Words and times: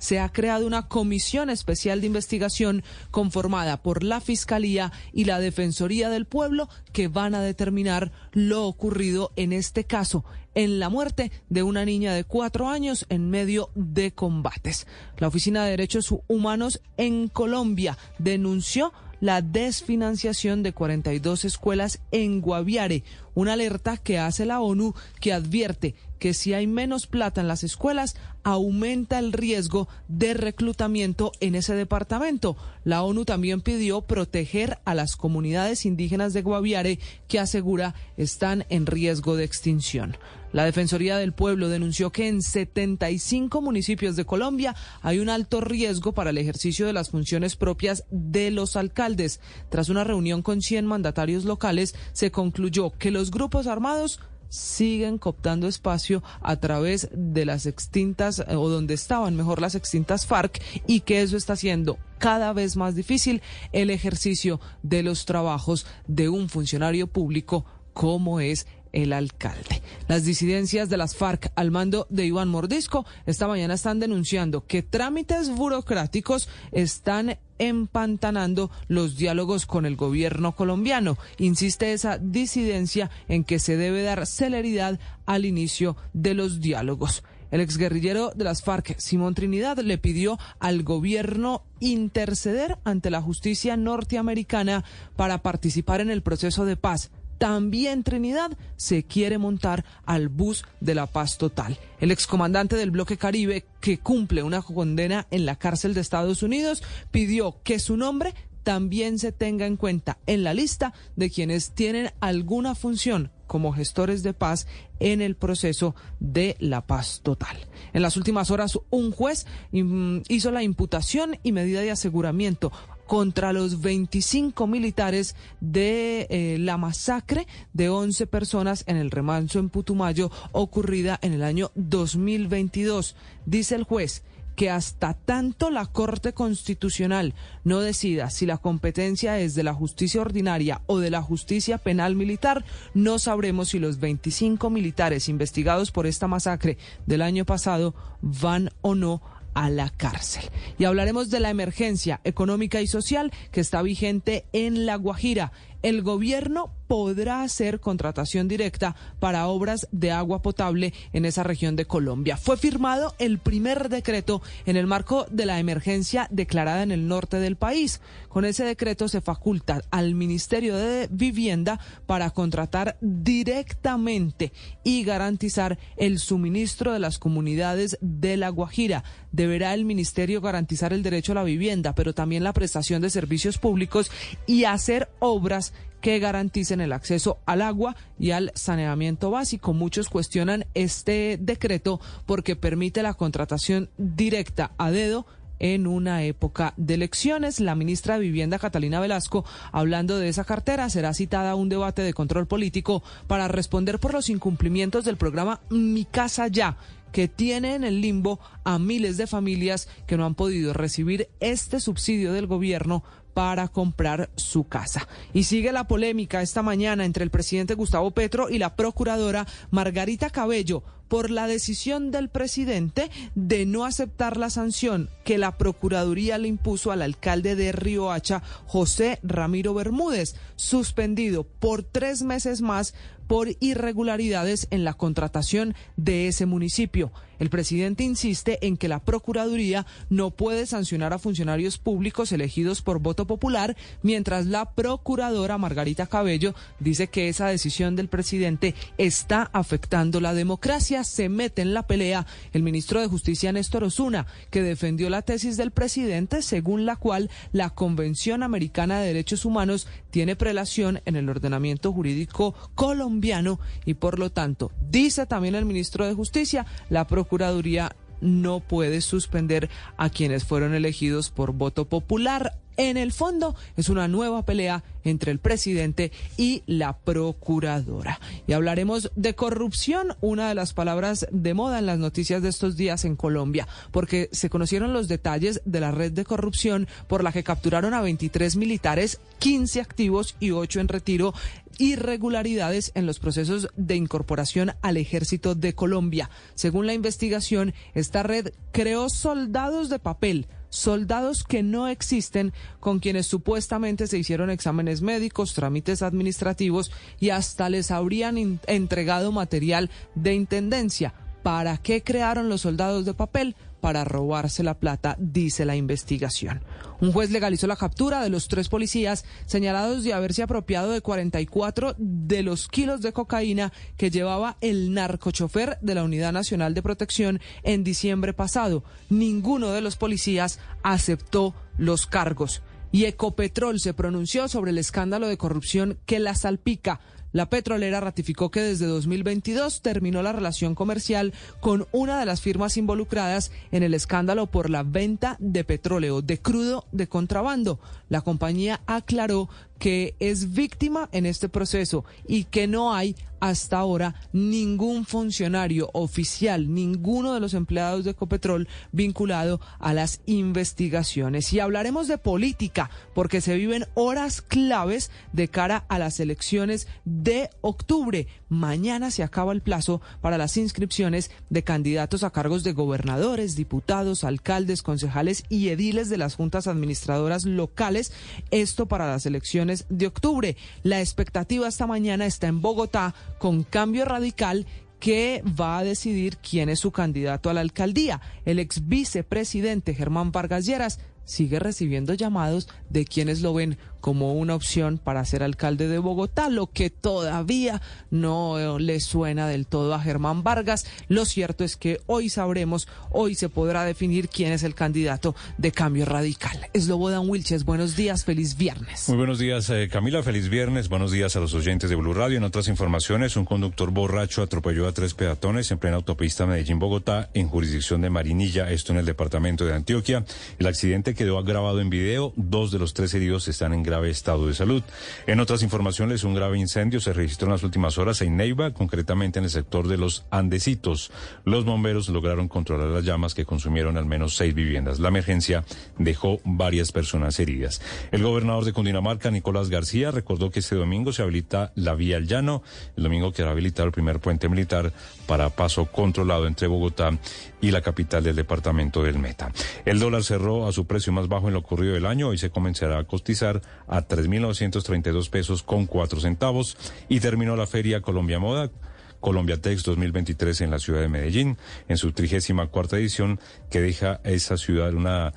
se 0.00 0.18
ha 0.18 0.32
creado 0.32 0.66
una 0.66 0.88
comisión 0.88 1.50
especial 1.50 2.00
de 2.00 2.08
investigación 2.08 2.82
conformada 3.12 3.82
por 3.82 4.02
la 4.02 4.20
Fiscalía 4.20 4.92
y 5.12 5.26
la 5.26 5.38
Defensoría 5.38 6.08
del 6.08 6.24
Pueblo 6.26 6.68
que 6.92 7.06
van 7.06 7.36
a 7.36 7.42
determinar 7.42 8.10
lo 8.32 8.66
ocurrido 8.66 9.30
en 9.36 9.52
este 9.52 9.84
caso, 9.84 10.24
en 10.54 10.80
la 10.80 10.88
muerte 10.88 11.30
de 11.48 11.62
una 11.62 11.84
niña 11.84 12.12
de 12.14 12.24
cuatro 12.24 12.68
años 12.68 13.06
en 13.08 13.30
medio 13.30 13.70
de 13.74 14.12
combates. 14.12 14.86
La 15.18 15.28
Oficina 15.28 15.64
de 15.64 15.70
Derechos 15.70 16.12
Humanos 16.26 16.80
en 16.96 17.28
Colombia 17.28 17.96
denunció 18.18 18.92
la 19.20 19.42
desfinanciación 19.42 20.62
de 20.62 20.72
42 20.72 21.44
escuelas 21.44 22.00
en 22.10 22.40
Guaviare, 22.40 23.04
una 23.34 23.52
alerta 23.52 23.98
que 23.98 24.18
hace 24.18 24.46
la 24.46 24.60
ONU 24.60 24.94
que 25.20 25.34
advierte 25.34 25.94
que 26.20 26.34
si 26.34 26.54
hay 26.54 26.68
menos 26.68 27.08
plata 27.08 27.40
en 27.40 27.48
las 27.48 27.64
escuelas, 27.64 28.14
aumenta 28.44 29.18
el 29.18 29.32
riesgo 29.32 29.88
de 30.06 30.34
reclutamiento 30.34 31.32
en 31.40 31.56
ese 31.56 31.74
departamento. 31.74 32.56
La 32.84 33.02
ONU 33.02 33.24
también 33.24 33.60
pidió 33.60 34.02
proteger 34.02 34.78
a 34.84 34.94
las 34.94 35.16
comunidades 35.16 35.84
indígenas 35.84 36.32
de 36.32 36.42
Guaviare 36.42 37.00
que 37.26 37.40
asegura 37.40 37.94
están 38.16 38.64
en 38.68 38.86
riesgo 38.86 39.34
de 39.34 39.44
extinción. 39.44 40.16
La 40.52 40.64
Defensoría 40.64 41.16
del 41.16 41.32
Pueblo 41.32 41.68
denunció 41.68 42.10
que 42.10 42.26
en 42.26 42.42
75 42.42 43.62
municipios 43.62 44.16
de 44.16 44.24
Colombia 44.24 44.74
hay 45.00 45.20
un 45.20 45.28
alto 45.28 45.60
riesgo 45.60 46.12
para 46.12 46.30
el 46.30 46.38
ejercicio 46.38 46.86
de 46.86 46.92
las 46.92 47.10
funciones 47.10 47.54
propias 47.54 48.04
de 48.10 48.50
los 48.50 48.74
alcaldes. 48.74 49.40
Tras 49.68 49.88
una 49.88 50.02
reunión 50.02 50.42
con 50.42 50.60
100 50.60 50.86
mandatarios 50.86 51.44
locales, 51.44 51.94
se 52.12 52.32
concluyó 52.32 52.90
que 52.90 53.12
los 53.12 53.30
grupos 53.30 53.68
armados 53.68 54.18
siguen 54.50 55.16
cooptando 55.16 55.66
espacio 55.66 56.22
a 56.42 56.56
través 56.56 57.08
de 57.12 57.46
las 57.46 57.64
extintas 57.64 58.44
o 58.46 58.68
donde 58.68 58.94
estaban 58.94 59.36
mejor 59.36 59.62
las 59.62 59.74
extintas 59.74 60.26
FARC 60.26 60.60
y 60.86 61.00
que 61.00 61.22
eso 61.22 61.38
está 61.38 61.54
haciendo 61.54 61.98
cada 62.18 62.52
vez 62.52 62.76
más 62.76 62.94
difícil 62.94 63.40
el 63.72 63.88
ejercicio 63.88 64.60
de 64.82 65.02
los 65.02 65.24
trabajos 65.24 65.86
de 66.06 66.28
un 66.28 66.48
funcionario 66.50 67.06
público 67.06 67.64
como 67.94 68.40
es 68.40 68.66
el 68.92 69.12
alcalde. 69.12 69.82
Las 70.08 70.24
disidencias 70.24 70.88
de 70.88 70.96
las 70.96 71.16
FARC 71.16 71.52
al 71.54 71.70
mando 71.70 72.06
de 72.10 72.26
Iván 72.26 72.48
Mordisco 72.48 73.06
esta 73.26 73.48
mañana 73.48 73.74
están 73.74 74.00
denunciando 74.00 74.66
que 74.66 74.82
trámites 74.82 75.50
burocráticos 75.50 76.48
están 76.72 77.38
empantanando 77.58 78.70
los 78.88 79.16
diálogos 79.16 79.66
con 79.66 79.86
el 79.86 79.96
gobierno 79.96 80.56
colombiano. 80.56 81.18
Insiste 81.38 81.92
esa 81.92 82.18
disidencia 82.18 83.10
en 83.28 83.44
que 83.44 83.58
se 83.58 83.76
debe 83.76 84.02
dar 84.02 84.26
celeridad 84.26 84.98
al 85.26 85.44
inicio 85.44 85.96
de 86.12 86.34
los 86.34 86.60
diálogos. 86.60 87.22
El 87.50 87.60
exguerrillero 87.60 88.30
de 88.34 88.44
las 88.44 88.62
FARC, 88.62 88.96
Simón 88.98 89.34
Trinidad, 89.34 89.78
le 89.78 89.98
pidió 89.98 90.38
al 90.60 90.82
gobierno 90.84 91.64
interceder 91.80 92.78
ante 92.84 93.10
la 93.10 93.20
justicia 93.20 93.76
norteamericana 93.76 94.84
para 95.16 95.42
participar 95.42 96.00
en 96.00 96.10
el 96.10 96.22
proceso 96.22 96.64
de 96.64 96.76
paz 96.76 97.10
también 97.40 98.02
Trinidad 98.02 98.50
se 98.76 99.02
quiere 99.04 99.38
montar 99.38 99.86
al 100.04 100.28
bus 100.28 100.66
de 100.80 100.94
la 100.94 101.06
paz 101.06 101.38
total. 101.38 101.78
El 101.98 102.10
excomandante 102.10 102.76
del 102.76 102.90
bloque 102.90 103.16
Caribe, 103.16 103.64
que 103.80 103.98
cumple 103.98 104.42
una 104.42 104.60
condena 104.60 105.26
en 105.30 105.46
la 105.46 105.56
cárcel 105.56 105.94
de 105.94 106.02
Estados 106.02 106.42
Unidos, 106.42 106.82
pidió 107.10 107.56
que 107.64 107.78
su 107.78 107.96
nombre 107.96 108.34
también 108.62 109.18
se 109.18 109.32
tenga 109.32 109.64
en 109.64 109.78
cuenta 109.78 110.18
en 110.26 110.44
la 110.44 110.52
lista 110.52 110.92
de 111.16 111.30
quienes 111.30 111.70
tienen 111.70 112.10
alguna 112.20 112.74
función 112.74 113.30
como 113.46 113.72
gestores 113.72 114.22
de 114.22 114.34
paz 114.34 114.66
en 115.00 115.22
el 115.22 115.34
proceso 115.34 115.94
de 116.20 116.56
la 116.60 116.86
paz 116.86 117.20
total. 117.22 117.56
En 117.94 118.02
las 118.02 118.18
últimas 118.18 118.50
horas, 118.50 118.78
un 118.90 119.12
juez 119.12 119.46
mm, 119.72 120.18
hizo 120.28 120.50
la 120.50 120.62
imputación 120.62 121.38
y 121.42 121.52
medida 121.52 121.80
de 121.80 121.90
aseguramiento 121.90 122.70
contra 123.10 123.52
los 123.52 123.80
25 123.80 124.68
militares 124.68 125.34
de 125.60 126.28
eh, 126.30 126.58
la 126.60 126.76
masacre 126.76 127.48
de 127.72 127.88
11 127.88 128.28
personas 128.28 128.84
en 128.86 128.96
el 128.96 129.10
remanso 129.10 129.58
en 129.58 129.68
Putumayo 129.68 130.30
ocurrida 130.52 131.18
en 131.20 131.32
el 131.32 131.42
año 131.42 131.72
2022. 131.74 133.16
Dice 133.46 133.74
el 133.74 133.82
juez 133.82 134.22
que 134.54 134.70
hasta 134.70 135.14
tanto 135.14 135.70
la 135.70 135.86
Corte 135.86 136.34
Constitucional 136.34 137.34
no 137.64 137.80
decida 137.80 138.30
si 138.30 138.46
la 138.46 138.58
competencia 138.58 139.40
es 139.40 139.56
de 139.56 139.64
la 139.64 139.74
justicia 139.74 140.20
ordinaria 140.20 140.80
o 140.86 141.00
de 141.00 141.10
la 141.10 141.20
justicia 141.20 141.78
penal 141.78 142.14
militar, 142.14 142.64
no 142.94 143.18
sabremos 143.18 143.70
si 143.70 143.80
los 143.80 143.98
25 143.98 144.70
militares 144.70 145.28
investigados 145.28 145.90
por 145.90 146.06
esta 146.06 146.28
masacre 146.28 146.78
del 147.06 147.22
año 147.22 147.44
pasado 147.44 147.92
van 148.22 148.70
o 148.82 148.94
no 148.94 149.20
a 149.20 149.39
la 149.54 149.90
cárcel. 149.90 150.44
Y 150.78 150.84
hablaremos 150.84 151.30
de 151.30 151.40
la 151.40 151.50
emergencia 151.50 152.20
económica 152.24 152.80
y 152.80 152.86
social 152.86 153.32
que 153.50 153.60
está 153.60 153.82
vigente 153.82 154.44
en 154.52 154.86
La 154.86 154.96
Guajira. 154.96 155.52
El 155.82 156.02
gobierno 156.02 156.72
podrá 156.90 157.42
hacer 157.42 157.78
contratación 157.78 158.48
directa 158.48 158.96
para 159.20 159.46
obras 159.46 159.86
de 159.92 160.10
agua 160.10 160.42
potable 160.42 160.92
en 161.12 161.24
esa 161.24 161.44
región 161.44 161.76
de 161.76 161.84
Colombia. 161.84 162.36
Fue 162.36 162.56
firmado 162.56 163.14
el 163.20 163.38
primer 163.38 163.88
decreto 163.88 164.42
en 164.66 164.76
el 164.76 164.88
marco 164.88 165.24
de 165.30 165.46
la 165.46 165.60
emergencia 165.60 166.26
declarada 166.32 166.82
en 166.82 166.90
el 166.90 167.06
norte 167.06 167.38
del 167.38 167.54
país. 167.54 168.00
Con 168.28 168.44
ese 168.44 168.64
decreto 168.64 169.06
se 169.06 169.20
faculta 169.20 169.82
al 169.92 170.16
Ministerio 170.16 170.76
de 170.76 171.06
Vivienda 171.10 171.78
para 172.06 172.30
contratar 172.30 172.98
directamente 173.00 174.52
y 174.82 175.04
garantizar 175.04 175.78
el 175.96 176.18
suministro 176.18 176.92
de 176.92 176.98
las 176.98 177.20
comunidades 177.20 177.98
de 178.00 178.36
La 178.36 178.48
Guajira. 178.48 179.04
Deberá 179.30 179.74
el 179.74 179.84
Ministerio 179.84 180.40
garantizar 180.40 180.92
el 180.92 181.04
derecho 181.04 181.32
a 181.32 181.36
la 181.36 181.44
vivienda, 181.44 181.94
pero 181.94 182.14
también 182.14 182.42
la 182.42 182.52
prestación 182.52 183.00
de 183.00 183.10
servicios 183.10 183.58
públicos 183.58 184.10
y 184.46 184.64
hacer 184.64 185.08
obras 185.20 185.69
que 186.00 186.18
garanticen 186.18 186.80
el 186.80 186.92
acceso 186.92 187.38
al 187.46 187.62
agua 187.62 187.96
y 188.18 188.32
al 188.32 188.52
saneamiento 188.54 189.30
básico. 189.30 189.72
Muchos 189.72 190.08
cuestionan 190.08 190.66
este 190.74 191.38
decreto 191.40 192.00
porque 192.26 192.56
permite 192.56 193.02
la 193.02 193.14
contratación 193.14 193.90
directa 193.98 194.72
a 194.78 194.90
dedo 194.90 195.26
en 195.60 195.86
una 195.86 196.24
época 196.24 196.74
de 196.76 196.94
elecciones. 196.94 197.60
La 197.60 197.76
ministra 197.76 198.14
de 198.14 198.20
Vivienda, 198.20 198.58
Catalina 198.58 198.98
Velasco, 198.98 199.44
hablando 199.70 200.18
de 200.18 200.28
esa 200.28 200.44
cartera, 200.44 200.90
será 200.90 201.14
citada 201.14 201.52
a 201.52 201.54
un 201.54 201.68
debate 201.68 202.02
de 202.02 202.14
control 202.14 202.46
político 202.46 203.04
para 203.28 203.46
responder 203.46 204.00
por 204.00 204.12
los 204.12 204.28
incumplimientos 204.28 205.04
del 205.04 205.16
programa 205.16 205.60
Mi 205.70 206.04
Casa 206.06 206.48
Ya 206.48 206.76
que 207.12 207.28
tiene 207.28 207.74
en 207.74 207.84
el 207.84 208.00
limbo 208.00 208.38
a 208.64 208.78
miles 208.78 209.16
de 209.16 209.26
familias 209.26 209.88
que 210.06 210.16
no 210.16 210.24
han 210.24 210.36
podido 210.36 210.72
recibir 210.72 211.28
este 211.40 211.80
subsidio 211.80 212.32
del 212.32 212.46
gobierno 212.46 213.02
para 213.34 213.68
comprar 213.68 214.30
su 214.36 214.68
casa. 214.68 215.08
Y 215.32 215.44
sigue 215.44 215.72
la 215.72 215.86
polémica 215.88 216.42
esta 216.42 216.62
mañana 216.62 217.04
entre 217.04 217.24
el 217.24 217.30
presidente 217.30 217.74
Gustavo 217.74 218.10
Petro 218.10 218.48
y 218.50 218.58
la 218.58 218.76
procuradora 218.76 219.46
Margarita 219.70 220.30
Cabello 220.30 220.82
por 221.10 221.30
la 221.32 221.48
decisión 221.48 222.12
del 222.12 222.28
presidente 222.28 223.10
de 223.34 223.66
no 223.66 223.84
aceptar 223.84 224.36
la 224.36 224.48
sanción 224.48 225.10
que 225.24 225.38
la 225.38 225.58
Procuraduría 225.58 226.38
le 226.38 226.46
impuso 226.46 226.92
al 226.92 227.02
alcalde 227.02 227.56
de 227.56 227.72
Riohacha, 227.72 228.42
José 228.64 229.18
Ramiro 229.24 229.74
Bermúdez, 229.74 230.36
suspendido 230.54 231.42
por 231.42 231.82
tres 231.82 232.22
meses 232.22 232.60
más 232.60 232.94
por 233.30 233.48
irregularidades 233.60 234.66
en 234.70 234.82
la 234.82 234.94
contratación 234.94 235.76
de 235.96 236.26
ese 236.26 236.46
municipio. 236.46 237.12
El 237.38 237.48
presidente 237.48 238.02
insiste 238.02 238.58
en 238.66 238.76
que 238.76 238.88
la 238.88 238.98
Procuraduría 238.98 239.86
no 240.08 240.32
puede 240.32 240.66
sancionar 240.66 241.12
a 241.12 241.18
funcionarios 241.18 241.78
públicos 241.78 242.32
elegidos 242.32 242.82
por 242.82 242.98
voto 242.98 243.28
popular, 243.28 243.76
mientras 244.02 244.46
la 244.46 244.74
Procuradora 244.74 245.58
Margarita 245.58 246.08
Cabello 246.08 246.56
dice 246.80 247.06
que 247.06 247.28
esa 247.28 247.46
decisión 247.46 247.94
del 247.94 248.08
presidente 248.08 248.74
está 248.98 249.48
afectando 249.52 250.20
la 250.20 250.34
democracia. 250.34 250.99
Se 251.04 251.28
mete 251.28 251.62
en 251.62 251.74
la 251.74 251.86
pelea 251.86 252.26
el 252.52 252.62
ministro 252.62 253.00
de 253.00 253.06
Justicia 253.06 253.52
Néstor 253.52 253.84
Osuna, 253.84 254.26
que 254.50 254.62
defendió 254.62 255.08
la 255.10 255.22
tesis 255.22 255.56
del 255.56 255.70
presidente 255.70 256.42
según 256.42 256.86
la 256.86 256.96
cual 256.96 257.30
la 257.52 257.70
Convención 257.70 258.42
Americana 258.42 259.00
de 259.00 259.08
Derechos 259.08 259.44
Humanos 259.44 259.86
tiene 260.10 260.36
prelación 260.36 261.00
en 261.04 261.16
el 261.16 261.28
ordenamiento 261.28 261.92
jurídico 261.92 262.54
colombiano 262.74 263.60
y 263.84 263.94
por 263.94 264.18
lo 264.18 264.30
tanto, 264.30 264.72
dice 264.90 265.26
también 265.26 265.54
el 265.54 265.64
ministro 265.64 266.06
de 266.06 266.14
Justicia, 266.14 266.66
la 266.88 267.06
Procuraduría 267.06 267.30
Procuraduría 267.30 267.94
no 268.20 268.58
puede 268.58 269.00
suspender 269.00 269.70
a 269.96 270.10
quienes 270.10 270.44
fueron 270.44 270.74
elegidos 270.74 271.30
por 271.30 271.52
voto 271.52 271.84
popular. 271.84 272.54
En 272.80 272.96
el 272.96 273.12
fondo 273.12 273.54
es 273.76 273.90
una 273.90 274.08
nueva 274.08 274.46
pelea 274.46 274.82
entre 275.04 275.32
el 275.32 275.38
presidente 275.38 276.12
y 276.38 276.62
la 276.64 276.96
procuradora. 276.96 278.18
Y 278.46 278.54
hablaremos 278.54 279.12
de 279.16 279.34
corrupción, 279.34 280.16
una 280.22 280.48
de 280.48 280.54
las 280.54 280.72
palabras 280.72 281.26
de 281.30 281.52
moda 281.52 281.78
en 281.78 281.84
las 281.84 281.98
noticias 281.98 282.40
de 282.40 282.48
estos 282.48 282.78
días 282.78 283.04
en 283.04 283.16
Colombia, 283.16 283.68
porque 283.90 284.30
se 284.32 284.48
conocieron 284.48 284.94
los 284.94 285.08
detalles 285.08 285.60
de 285.66 285.80
la 285.80 285.90
red 285.90 286.12
de 286.12 286.24
corrupción 286.24 286.88
por 287.06 287.22
la 287.22 287.32
que 287.32 287.44
capturaron 287.44 287.92
a 287.92 288.00
23 288.00 288.56
militares, 288.56 289.20
15 289.40 289.82
activos 289.82 290.36
y 290.40 290.52
8 290.52 290.80
en 290.80 290.88
retiro 290.88 291.34
irregularidades 291.76 292.92
en 292.94 293.04
los 293.04 293.18
procesos 293.18 293.68
de 293.76 293.96
incorporación 293.96 294.72
al 294.80 294.96
ejército 294.96 295.54
de 295.54 295.74
Colombia. 295.74 296.30
Según 296.54 296.86
la 296.86 296.94
investigación, 296.94 297.74
esta 297.94 298.22
red 298.22 298.52
creó 298.72 299.08
soldados 299.08 299.88
de 299.88 299.98
papel 299.98 300.46
soldados 300.70 301.44
que 301.44 301.62
no 301.62 301.88
existen, 301.88 302.52
con 302.78 303.00
quienes 303.00 303.26
supuestamente 303.26 304.06
se 304.06 304.18
hicieron 304.18 304.50
exámenes 304.50 305.02
médicos, 305.02 305.52
trámites 305.54 306.02
administrativos 306.02 306.90
y 307.18 307.30
hasta 307.30 307.68
les 307.68 307.90
habrían 307.90 308.58
entregado 308.66 309.32
material 309.32 309.90
de 310.14 310.34
intendencia. 310.34 311.12
¿Para 311.42 311.78
qué 311.78 312.02
crearon 312.02 312.48
los 312.48 312.62
soldados 312.62 313.04
de 313.04 313.14
papel? 313.14 313.56
Para 313.80 314.04
robarse 314.04 314.62
la 314.62 314.78
plata, 314.78 315.16
dice 315.18 315.64
la 315.64 315.76
investigación. 315.76 316.62
Un 317.00 317.12
juez 317.12 317.30
legalizó 317.30 317.66
la 317.66 317.76
captura 317.76 318.22
de 318.22 318.28
los 318.28 318.48
tres 318.48 318.68
policías 318.68 319.24
señalados 319.46 320.04
de 320.04 320.12
haberse 320.12 320.42
apropiado 320.42 320.92
de 320.92 321.00
44 321.00 321.94
de 321.98 322.42
los 322.42 322.68
kilos 322.68 323.00
de 323.00 323.12
cocaína 323.12 323.72
que 323.96 324.10
llevaba 324.10 324.56
el 324.60 324.92
narcochofer 324.92 325.78
de 325.80 325.94
la 325.94 326.04
Unidad 326.04 326.32
Nacional 326.32 326.74
de 326.74 326.82
Protección 326.82 327.40
en 327.62 327.84
diciembre 327.84 328.32
pasado. 328.32 328.84
Ninguno 329.08 329.70
de 329.70 329.80
los 329.80 329.96
policías 329.96 330.58
aceptó 330.82 331.54
los 331.78 332.06
cargos. 332.06 332.62
Y 332.92 333.04
Ecopetrol 333.04 333.78
se 333.78 333.94
pronunció 333.94 334.48
sobre 334.48 334.72
el 334.72 334.78
escándalo 334.78 335.28
de 335.28 335.38
corrupción 335.38 335.98
que 336.06 336.18
la 336.18 336.34
salpica. 336.34 337.00
La 337.32 337.48
petrolera 337.48 338.00
ratificó 338.00 338.50
que 338.50 338.60
desde 338.60 338.86
2022 338.86 339.82
terminó 339.82 340.22
la 340.22 340.32
relación 340.32 340.74
comercial 340.74 341.32
con 341.60 341.86
una 341.92 342.18
de 342.18 342.26
las 342.26 342.40
firmas 342.40 342.76
involucradas 342.76 343.52
en 343.70 343.82
el 343.82 343.94
escándalo 343.94 344.46
por 344.46 344.68
la 344.68 344.82
venta 344.82 345.36
de 345.38 345.62
petróleo 345.64 346.22
de 346.22 346.38
crudo 346.38 346.86
de 346.90 347.08
contrabando. 347.08 347.78
La 348.08 348.20
compañía 348.22 348.80
aclaró 348.86 349.48
que 349.80 350.14
es 350.20 350.52
víctima 350.52 351.08
en 351.10 351.24
este 351.24 351.48
proceso 351.48 352.04
y 352.28 352.44
que 352.44 352.68
no 352.68 352.94
hay 352.94 353.16
hasta 353.40 353.78
ahora 353.78 354.14
ningún 354.34 355.06
funcionario 355.06 355.88
oficial, 355.94 356.72
ninguno 356.72 357.32
de 357.32 357.40
los 357.40 357.54
empleados 357.54 358.04
de 358.04 358.10
Ecopetrol 358.10 358.68
vinculado 358.92 359.58
a 359.78 359.94
las 359.94 360.20
investigaciones. 360.26 361.50
Y 361.54 361.60
hablaremos 361.60 362.06
de 362.06 362.18
política, 362.18 362.90
porque 363.14 363.40
se 363.40 363.56
viven 363.56 363.86
horas 363.94 364.42
claves 364.42 365.10
de 365.32 365.48
cara 365.48 365.86
a 365.88 365.98
las 365.98 366.20
elecciones 366.20 366.86
de 367.06 367.48
octubre. 367.62 368.26
Mañana 368.50 369.12
se 369.12 369.22
acaba 369.22 369.52
el 369.52 369.62
plazo 369.62 370.02
para 370.20 370.36
las 370.36 370.56
inscripciones 370.56 371.30
de 371.50 371.62
candidatos 371.62 372.24
a 372.24 372.30
cargos 372.30 372.64
de 372.64 372.72
gobernadores, 372.72 373.54
diputados, 373.54 374.24
alcaldes, 374.24 374.82
concejales 374.82 375.44
y 375.48 375.68
ediles 375.68 376.10
de 376.10 376.18
las 376.18 376.34
juntas 376.34 376.66
administradoras 376.66 377.44
locales. 377.44 378.12
Esto 378.50 378.86
para 378.86 379.06
las 379.06 379.24
elecciones 379.24 379.86
de 379.88 380.08
octubre. 380.08 380.56
La 380.82 381.00
expectativa 381.00 381.68
esta 381.68 381.86
mañana 381.86 382.26
está 382.26 382.48
en 382.48 382.60
Bogotá 382.60 383.14
con 383.38 383.62
cambio 383.62 384.04
radical 384.04 384.66
que 384.98 385.44
va 385.58 385.78
a 385.78 385.84
decidir 385.84 386.36
quién 386.38 386.68
es 386.68 386.80
su 386.80 386.90
candidato 386.90 387.50
a 387.50 387.54
la 387.54 387.60
alcaldía. 387.60 388.20
El 388.44 388.58
ex 388.58 388.88
vicepresidente 388.88 389.94
Germán 389.94 390.32
Vargas 390.32 390.66
Lleras 390.66 390.98
sigue 391.24 391.60
recibiendo 391.60 392.14
llamados 392.14 392.68
de 392.90 393.04
quienes 393.04 393.40
lo 393.40 393.54
ven 393.54 393.78
como 394.00 394.34
una 394.34 394.54
opción 394.54 394.98
para 394.98 395.24
ser 395.24 395.42
alcalde 395.42 395.88
de 395.88 395.98
Bogotá, 395.98 396.48
lo 396.48 396.66
que 396.66 396.90
todavía 396.90 397.80
no 398.10 398.78
le 398.78 399.00
suena 399.00 399.46
del 399.46 399.66
todo 399.66 399.94
a 399.94 400.00
Germán 400.00 400.42
Vargas. 400.42 400.86
Lo 401.08 401.24
cierto 401.24 401.64
es 401.64 401.76
que 401.76 402.00
hoy 402.06 402.28
sabremos, 402.28 402.88
hoy 403.10 403.34
se 403.34 403.48
podrá 403.48 403.84
definir 403.84 404.28
quién 404.28 404.52
es 404.52 404.62
el 404.62 404.74
candidato 404.74 405.34
de 405.58 405.72
cambio 405.72 406.04
radical. 406.04 406.68
Es 406.72 406.88
Lobodan 406.88 407.28
Wilches, 407.28 407.64
buenos 407.64 407.96
días, 407.96 408.24
feliz 408.24 408.56
viernes. 408.56 409.08
Muy 409.08 409.18
buenos 409.18 409.38
días, 409.38 409.68
eh, 409.70 409.88
Camila, 409.90 410.22
feliz 410.22 410.48
viernes, 410.48 410.88
buenos 410.88 411.12
días 411.12 411.36
a 411.36 411.40
los 411.40 411.54
oyentes 411.54 411.90
de 411.90 411.96
Blue 411.96 412.14
Radio. 412.14 412.38
En 412.38 412.44
otras 412.44 412.68
informaciones, 412.68 413.36
un 413.36 413.44
conductor 413.44 413.90
borracho 413.90 414.42
atropelló 414.42 414.88
a 414.88 414.92
tres 414.92 415.14
peatones 415.14 415.70
en 415.70 415.78
plena 415.78 415.96
autopista 415.96 416.46
Medellín-Bogotá, 416.46 417.30
en 417.34 417.48
jurisdicción 417.48 418.00
de 418.00 418.10
Marinilla, 418.10 418.70
esto 418.70 418.92
en 418.92 418.98
el 418.98 419.06
departamento 419.06 419.64
de 419.64 419.74
Antioquia. 419.74 420.24
El 420.58 420.66
accidente 420.66 421.14
quedó 421.14 421.42
grabado 421.42 421.80
en 421.80 421.90
video, 421.90 422.32
dos 422.36 422.70
de 422.70 422.78
los 422.78 422.94
tres 422.94 423.14
heridos 423.14 423.48
están 423.48 423.72
en 423.72 423.82
grave 423.90 424.10
estado 424.10 424.46
de 424.46 424.54
salud. 424.54 424.82
En 425.26 425.40
otras 425.40 425.64
informaciones, 425.64 426.22
un 426.22 426.34
grave 426.34 426.58
incendio 426.58 427.00
se 427.00 427.12
registró 427.12 427.48
en 427.48 427.52
las 427.52 427.64
últimas 427.64 427.98
horas 427.98 428.22
en 428.22 428.36
Neiva, 428.36 428.72
concretamente 428.72 429.40
en 429.40 429.44
el 429.46 429.50
sector 429.50 429.88
de 429.88 429.96
los 429.96 430.24
Andesitos. 430.30 431.10
Los 431.44 431.64
bomberos 431.64 432.08
lograron 432.08 432.46
controlar 432.46 432.88
las 432.88 433.04
llamas 433.04 433.34
que 433.34 433.44
consumieron 433.44 433.96
al 433.96 434.06
menos 434.06 434.36
seis 434.36 434.54
viviendas. 434.54 435.00
La 435.00 435.08
emergencia 435.08 435.64
dejó 435.98 436.40
varias 436.44 436.92
personas 436.92 437.40
heridas. 437.40 437.82
El 438.12 438.22
gobernador 438.22 438.64
de 438.64 438.72
Cundinamarca, 438.72 439.32
Nicolás 439.32 439.70
García, 439.70 440.12
recordó 440.12 440.50
que 440.50 440.60
este 440.60 440.76
domingo 440.76 441.12
se 441.12 441.22
habilita 441.22 441.72
la 441.74 441.94
vía 441.94 442.16
al 442.16 442.28
llano. 442.28 442.62
El 442.96 443.02
domingo 443.02 443.32
quedará 443.32 443.50
habilitado 443.50 443.86
el 443.86 443.92
primer 443.92 444.20
puente 444.20 444.48
militar 444.48 444.92
para 445.30 445.48
paso 445.48 445.86
controlado 445.86 446.48
entre 446.48 446.66
Bogotá 446.66 447.16
y 447.60 447.70
la 447.70 447.82
capital 447.82 448.24
del 448.24 448.34
departamento 448.34 449.04
del 449.04 449.20
Meta. 449.20 449.52
El 449.84 450.00
dólar 450.00 450.24
cerró 450.24 450.66
a 450.66 450.72
su 450.72 450.88
precio 450.88 451.12
más 451.12 451.28
bajo 451.28 451.46
en 451.46 451.54
lo 451.54 451.60
ocurrido 451.60 451.94
del 451.94 452.06
año. 452.06 452.30
Hoy 452.30 452.38
se 452.38 452.50
comenzará 452.50 452.98
a 452.98 453.04
costizar 453.04 453.62
a 453.86 454.08
3.932 454.08 455.30
pesos 455.30 455.62
con 455.62 455.86
cuatro 455.86 456.18
centavos 456.18 456.76
y 457.08 457.20
terminó 457.20 457.54
la 457.54 457.68
feria 457.68 458.00
Colombia 458.00 458.40
Moda. 458.40 458.72
Colombia 459.20 459.60
Tex 459.60 459.84
2023 459.84 460.62
en 460.62 460.70
la 460.70 460.78
ciudad 460.78 461.00
de 461.02 461.08
Medellín, 461.08 461.58
en 461.88 461.96
su 461.98 462.12
trigésima 462.12 462.66
cuarta 462.68 462.96
edición, 462.96 463.38
que 463.70 463.80
deja 463.80 464.20
esa 464.24 464.56
ciudad 464.56 464.94
una 464.94 465.34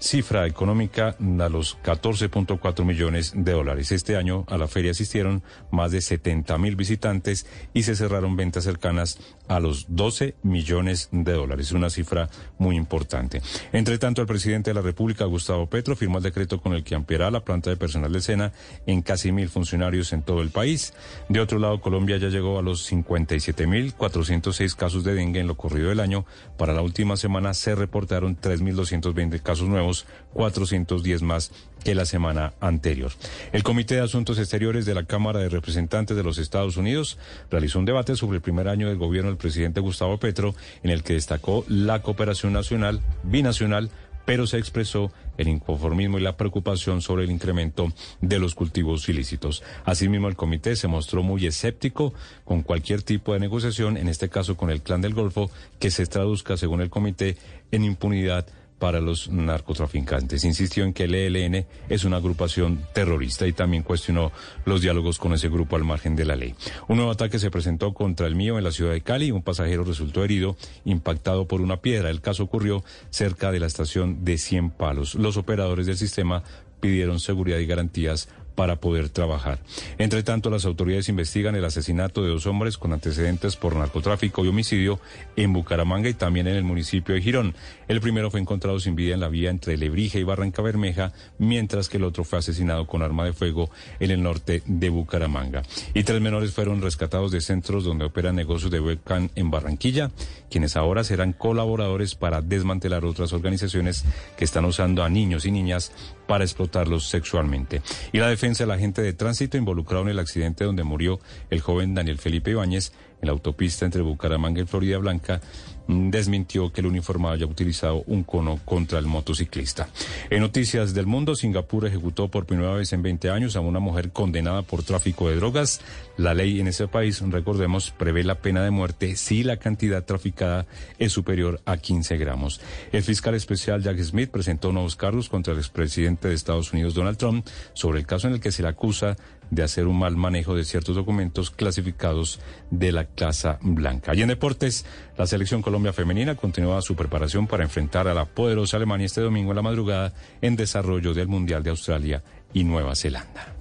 cifra 0.00 0.46
económica 0.46 1.16
a 1.18 1.48
los 1.48 1.78
14.4 1.82 2.84
millones 2.84 3.32
de 3.34 3.52
dólares. 3.52 3.90
Este 3.90 4.16
año 4.16 4.44
a 4.48 4.58
la 4.58 4.68
feria 4.68 4.90
asistieron 4.90 5.42
más 5.70 5.92
de 5.92 6.00
70 6.00 6.58
mil 6.58 6.76
visitantes 6.76 7.46
y 7.72 7.84
se 7.84 7.96
cerraron 7.96 8.36
ventas 8.36 8.64
cercanas 8.64 9.18
a 9.48 9.60
los 9.60 9.86
12 9.88 10.34
millones 10.42 11.08
de 11.12 11.32
dólares, 11.32 11.72
una 11.72 11.90
cifra 11.90 12.28
muy 12.58 12.76
importante. 12.76 13.42
Entre 13.72 13.98
tanto, 13.98 14.20
el 14.20 14.26
presidente 14.26 14.70
de 14.70 14.74
la 14.74 14.82
República, 14.82 15.24
Gustavo 15.24 15.66
Petro, 15.66 15.96
firmó 15.96 16.18
el 16.18 16.24
decreto 16.24 16.60
con 16.60 16.72
el 16.72 16.84
que 16.84 16.94
ampliará 16.94 17.30
la 17.30 17.44
planta 17.44 17.70
de 17.70 17.76
personal 17.76 18.12
de 18.12 18.20
Sena 18.20 18.52
en 18.86 19.02
casi 19.02 19.32
mil 19.32 19.48
funcionarios 19.48 20.12
en 20.12 20.22
todo 20.22 20.42
el 20.42 20.50
país. 20.50 20.94
De 21.28 21.40
otro 21.40 21.58
lado, 21.58 21.80
Colombia 21.80 22.16
ya 22.16 22.28
llegó 22.28 22.58
a 22.58 22.62
los 22.62 22.84
57 22.84 23.66
mil 23.66 23.94
406 23.94 24.74
casos 24.74 25.04
de 25.04 25.14
dengue 25.14 25.40
en 25.40 25.46
lo 25.46 25.56
corrido 25.56 25.88
del 25.88 26.00
año. 26.00 26.24
Para 26.56 26.72
la 26.72 26.82
última 26.82 27.16
semana 27.16 27.54
se 27.54 27.74
reportaron 27.74 28.36
3.220 28.36 29.40
casos 29.42 29.68
nuevos, 29.68 30.06
410 30.32 31.22
más 31.22 31.52
que 31.86 31.94
la 31.94 32.04
semana 32.04 32.52
anterior. 32.58 33.12
El 33.52 33.62
Comité 33.62 33.94
de 33.94 34.00
Asuntos 34.00 34.40
Exteriores 34.40 34.86
de 34.86 34.94
la 34.94 35.04
Cámara 35.04 35.38
de 35.38 35.48
Representantes 35.48 36.16
de 36.16 36.24
los 36.24 36.36
Estados 36.36 36.76
Unidos 36.76 37.16
realizó 37.48 37.78
un 37.78 37.84
debate 37.84 38.16
sobre 38.16 38.38
el 38.38 38.42
primer 38.42 38.66
año 38.66 38.88
del 38.88 38.98
gobierno 38.98 39.30
del 39.30 39.38
presidente 39.38 39.78
Gustavo 39.78 40.18
Petro, 40.18 40.56
en 40.82 40.90
el 40.90 41.04
que 41.04 41.12
destacó 41.12 41.64
la 41.68 42.02
cooperación 42.02 42.52
nacional, 42.52 43.02
binacional, 43.22 43.90
pero 44.24 44.48
se 44.48 44.58
expresó 44.58 45.12
el 45.38 45.46
inconformismo 45.46 46.18
y 46.18 46.22
la 46.22 46.36
preocupación 46.36 47.02
sobre 47.02 47.22
el 47.22 47.30
incremento 47.30 47.92
de 48.20 48.40
los 48.40 48.56
cultivos 48.56 49.08
ilícitos. 49.08 49.62
Asimismo, 49.84 50.26
el 50.26 50.34
comité 50.34 50.74
se 50.74 50.88
mostró 50.88 51.22
muy 51.22 51.46
escéptico 51.46 52.14
con 52.44 52.62
cualquier 52.62 53.02
tipo 53.02 53.32
de 53.32 53.38
negociación, 53.38 53.96
en 53.96 54.08
este 54.08 54.28
caso 54.28 54.56
con 54.56 54.70
el 54.70 54.82
Clan 54.82 55.02
del 55.02 55.14
Golfo, 55.14 55.52
que 55.78 55.92
se 55.92 56.04
traduzca, 56.06 56.56
según 56.56 56.80
el 56.80 56.90
comité, 56.90 57.36
en 57.70 57.84
impunidad 57.84 58.44
para 58.78 59.00
los 59.00 59.30
narcotraficantes. 59.30 60.44
Insistió 60.44 60.84
en 60.84 60.92
que 60.92 61.04
el 61.04 61.14
ELN 61.14 61.66
es 61.88 62.04
una 62.04 62.18
agrupación 62.18 62.86
terrorista 62.92 63.46
y 63.46 63.52
también 63.52 63.82
cuestionó 63.82 64.32
los 64.64 64.82
diálogos 64.82 65.18
con 65.18 65.32
ese 65.32 65.48
grupo 65.48 65.76
al 65.76 65.84
margen 65.84 66.16
de 66.16 66.24
la 66.24 66.36
ley. 66.36 66.54
Un 66.88 66.96
nuevo 66.96 67.10
ataque 67.10 67.38
se 67.38 67.50
presentó 67.50 67.94
contra 67.94 68.26
el 68.26 68.34
mío 68.34 68.58
en 68.58 68.64
la 68.64 68.72
ciudad 68.72 68.92
de 68.92 69.00
Cali. 69.00 69.30
Un 69.30 69.42
pasajero 69.42 69.84
resultó 69.84 70.24
herido, 70.24 70.56
impactado 70.84 71.46
por 71.46 71.60
una 71.60 71.78
piedra. 71.78 72.10
El 72.10 72.20
caso 72.20 72.44
ocurrió 72.44 72.84
cerca 73.10 73.52
de 73.52 73.60
la 73.60 73.66
estación 73.66 74.24
de 74.24 74.38
Cien 74.38 74.70
Palos. 74.70 75.14
Los 75.14 75.36
operadores 75.36 75.86
del 75.86 75.96
sistema 75.96 76.42
pidieron 76.80 77.20
seguridad 77.20 77.58
y 77.58 77.66
garantías 77.66 78.28
para 78.56 78.76
poder 78.76 79.10
trabajar. 79.10 79.60
Entre 79.98 80.24
tanto, 80.24 80.50
las 80.50 80.64
autoridades 80.64 81.08
investigan 81.08 81.54
el 81.54 81.64
asesinato 81.64 82.24
de 82.24 82.30
dos 82.30 82.46
hombres 82.46 82.78
con 82.78 82.92
antecedentes 82.92 83.54
por 83.54 83.76
narcotráfico 83.76 84.44
y 84.44 84.48
homicidio 84.48 84.98
en 85.36 85.52
Bucaramanga 85.52 86.08
y 86.08 86.14
también 86.14 86.48
en 86.48 86.56
el 86.56 86.64
municipio 86.64 87.14
de 87.14 87.22
Girón. 87.22 87.54
El 87.86 88.00
primero 88.00 88.30
fue 88.30 88.40
encontrado 88.40 88.80
sin 88.80 88.96
vida 88.96 89.14
en 89.14 89.20
la 89.20 89.28
vía 89.28 89.50
entre 89.50 89.76
Lebrija 89.76 90.18
y 90.18 90.24
Barranca 90.24 90.62
Bermeja, 90.62 91.12
mientras 91.38 91.88
que 91.88 91.98
el 91.98 92.04
otro 92.04 92.24
fue 92.24 92.38
asesinado 92.38 92.86
con 92.86 93.02
arma 93.02 93.24
de 93.24 93.32
fuego 93.32 93.70
en 94.00 94.10
el 94.10 94.22
norte 94.22 94.62
de 94.66 94.88
Bucaramanga. 94.88 95.62
Y 95.94 96.02
tres 96.02 96.20
menores 96.20 96.52
fueron 96.52 96.80
rescatados 96.80 97.30
de 97.30 97.40
centros 97.40 97.84
donde 97.84 98.06
operan 98.06 98.34
negocios 98.34 98.70
de 98.70 98.80
webcam 98.80 99.28
en 99.34 99.50
Barranquilla, 99.50 100.10
quienes 100.50 100.76
ahora 100.76 101.04
serán 101.04 101.32
colaboradores 101.32 102.14
para 102.14 102.42
desmantelar 102.42 103.04
otras 103.04 103.32
organizaciones 103.32 104.04
que 104.36 104.44
están 104.44 104.64
usando 104.64 105.02
a 105.02 105.08
niños 105.08 105.44
y 105.46 105.50
niñas 105.50 105.92
para 106.26 106.44
explotarlos 106.44 107.08
sexualmente. 107.08 107.82
Y 108.12 108.18
la 108.18 108.28
defensa 108.28 108.64
del 108.64 108.72
agente 108.72 109.02
de 109.02 109.12
tránsito 109.12 109.56
involucrado 109.56 110.04
en 110.04 110.10
el 110.10 110.18
accidente 110.18 110.64
donde 110.64 110.84
murió 110.84 111.20
el 111.50 111.60
joven 111.60 111.94
Daniel 111.94 112.18
Felipe 112.18 112.50
Ibáñez 112.50 112.92
en 113.20 113.26
la 113.26 113.32
autopista 113.32 113.84
entre 113.84 114.02
Bucaramanga 114.02 114.60
y 114.60 114.66
Florida 114.66 114.98
Blanca 114.98 115.40
desmintió 115.88 116.72
que 116.72 116.80
el 116.80 116.86
uniformado 116.86 117.34
haya 117.34 117.46
utilizado 117.46 118.02
un 118.06 118.24
cono 118.24 118.58
contra 118.64 118.98
el 118.98 119.06
motociclista. 119.06 119.88
En 120.30 120.40
noticias 120.40 120.94
del 120.94 121.06
mundo, 121.06 121.34
Singapur 121.34 121.86
ejecutó 121.86 122.28
por 122.28 122.46
primera 122.46 122.72
vez 122.72 122.92
en 122.92 123.02
20 123.02 123.30
años 123.30 123.56
a 123.56 123.60
una 123.60 123.78
mujer 123.78 124.10
condenada 124.10 124.62
por 124.62 124.82
tráfico 124.82 125.28
de 125.28 125.36
drogas. 125.36 125.80
La 126.16 126.34
ley 126.34 126.60
en 126.60 126.68
ese 126.68 126.88
país, 126.88 127.20
recordemos, 127.20 127.90
prevé 127.90 128.24
la 128.24 128.36
pena 128.36 128.64
de 128.64 128.70
muerte 128.70 129.16
si 129.16 129.42
la 129.42 129.58
cantidad 129.58 130.04
traficada 130.04 130.66
es 130.98 131.12
superior 131.12 131.60
a 131.64 131.76
15 131.76 132.16
gramos. 132.16 132.60
El 132.92 133.02
fiscal 133.02 133.34
especial 133.34 133.82
Jack 133.82 133.98
Smith 134.00 134.30
presentó 134.30 134.72
nuevos 134.72 134.96
cargos 134.96 135.28
contra 135.28 135.52
el 135.52 135.58
expresidente 135.58 136.28
de 136.28 136.34
Estados 136.34 136.72
Unidos, 136.72 136.94
Donald 136.94 137.18
Trump, 137.18 137.46
sobre 137.74 138.00
el 138.00 138.06
caso 138.06 138.28
en 138.28 138.34
el 138.34 138.40
que 138.40 138.52
se 138.52 138.62
le 138.62 138.68
acusa 138.68 139.16
de 139.50 139.62
hacer 139.62 139.86
un 139.86 139.98
mal 139.98 140.16
manejo 140.16 140.54
de 140.54 140.64
ciertos 140.64 140.96
documentos 140.96 141.50
clasificados 141.50 142.40
de 142.70 142.92
la 142.92 143.06
Casa 143.06 143.58
Blanca. 143.62 144.14
Y 144.14 144.22
en 144.22 144.28
deportes, 144.28 144.84
la 145.16 145.26
selección 145.26 145.62
Colombia 145.62 145.92
femenina 145.92 146.34
continúa 146.34 146.82
su 146.82 146.94
preparación 146.94 147.46
para 147.46 147.64
enfrentar 147.64 148.08
a 148.08 148.14
la 148.14 148.24
poderosa 148.24 148.76
Alemania 148.76 149.06
este 149.06 149.20
domingo 149.20 149.50
en 149.52 149.56
la 149.56 149.62
madrugada 149.62 150.12
en 150.42 150.56
desarrollo 150.56 151.14
del 151.14 151.28
Mundial 151.28 151.62
de 151.62 151.70
Australia 151.70 152.22
y 152.52 152.64
Nueva 152.64 152.94
Zelanda. 152.94 153.55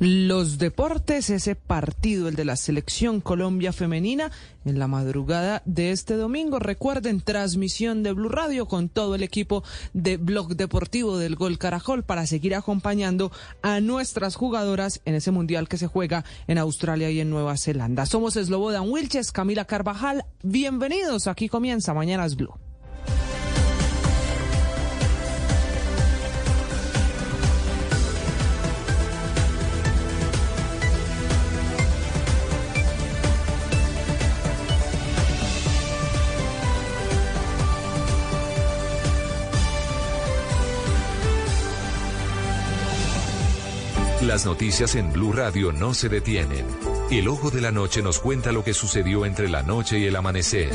Los 0.00 0.58
deportes, 0.58 1.30
ese 1.30 1.54
partido, 1.54 2.26
el 2.26 2.34
de 2.34 2.44
la 2.44 2.56
selección 2.56 3.20
Colombia 3.20 3.72
femenina, 3.72 4.32
en 4.64 4.80
la 4.80 4.88
madrugada 4.88 5.62
de 5.66 5.92
este 5.92 6.16
domingo. 6.16 6.58
Recuerden, 6.58 7.20
transmisión 7.20 8.02
de 8.02 8.12
Blue 8.12 8.28
Radio 8.28 8.66
con 8.66 8.88
todo 8.88 9.14
el 9.14 9.22
equipo 9.22 9.62
de 9.92 10.16
Blog 10.16 10.56
Deportivo 10.56 11.16
del 11.16 11.36
Gol 11.36 11.58
Caracol 11.58 12.02
para 12.02 12.26
seguir 12.26 12.56
acompañando 12.56 13.30
a 13.62 13.80
nuestras 13.80 14.34
jugadoras 14.34 15.00
en 15.04 15.14
ese 15.14 15.30
mundial 15.30 15.68
que 15.68 15.78
se 15.78 15.86
juega 15.86 16.24
en 16.48 16.58
Australia 16.58 17.10
y 17.10 17.20
en 17.20 17.30
Nueva 17.30 17.56
Zelanda. 17.56 18.04
Somos 18.04 18.34
Slobodan 18.34 18.90
Wilches, 18.90 19.30
Camila 19.30 19.64
Carvajal. 19.64 20.24
Bienvenidos. 20.42 21.28
Aquí 21.28 21.48
comienza 21.48 21.94
Mañanas 21.94 22.34
Blue. 22.34 22.63
Las 44.34 44.46
noticias 44.46 44.96
en 44.96 45.12
Blue 45.12 45.32
Radio 45.32 45.70
no 45.70 45.94
se 45.94 46.08
detienen. 46.08 46.66
El 47.08 47.28
ojo 47.28 47.52
de 47.52 47.60
la 47.60 47.70
noche 47.70 48.02
nos 48.02 48.18
cuenta 48.18 48.50
lo 48.50 48.64
que 48.64 48.74
sucedió 48.74 49.26
entre 49.26 49.48
la 49.48 49.62
noche 49.62 50.00
y 50.00 50.06
el 50.06 50.16
amanecer. 50.16 50.70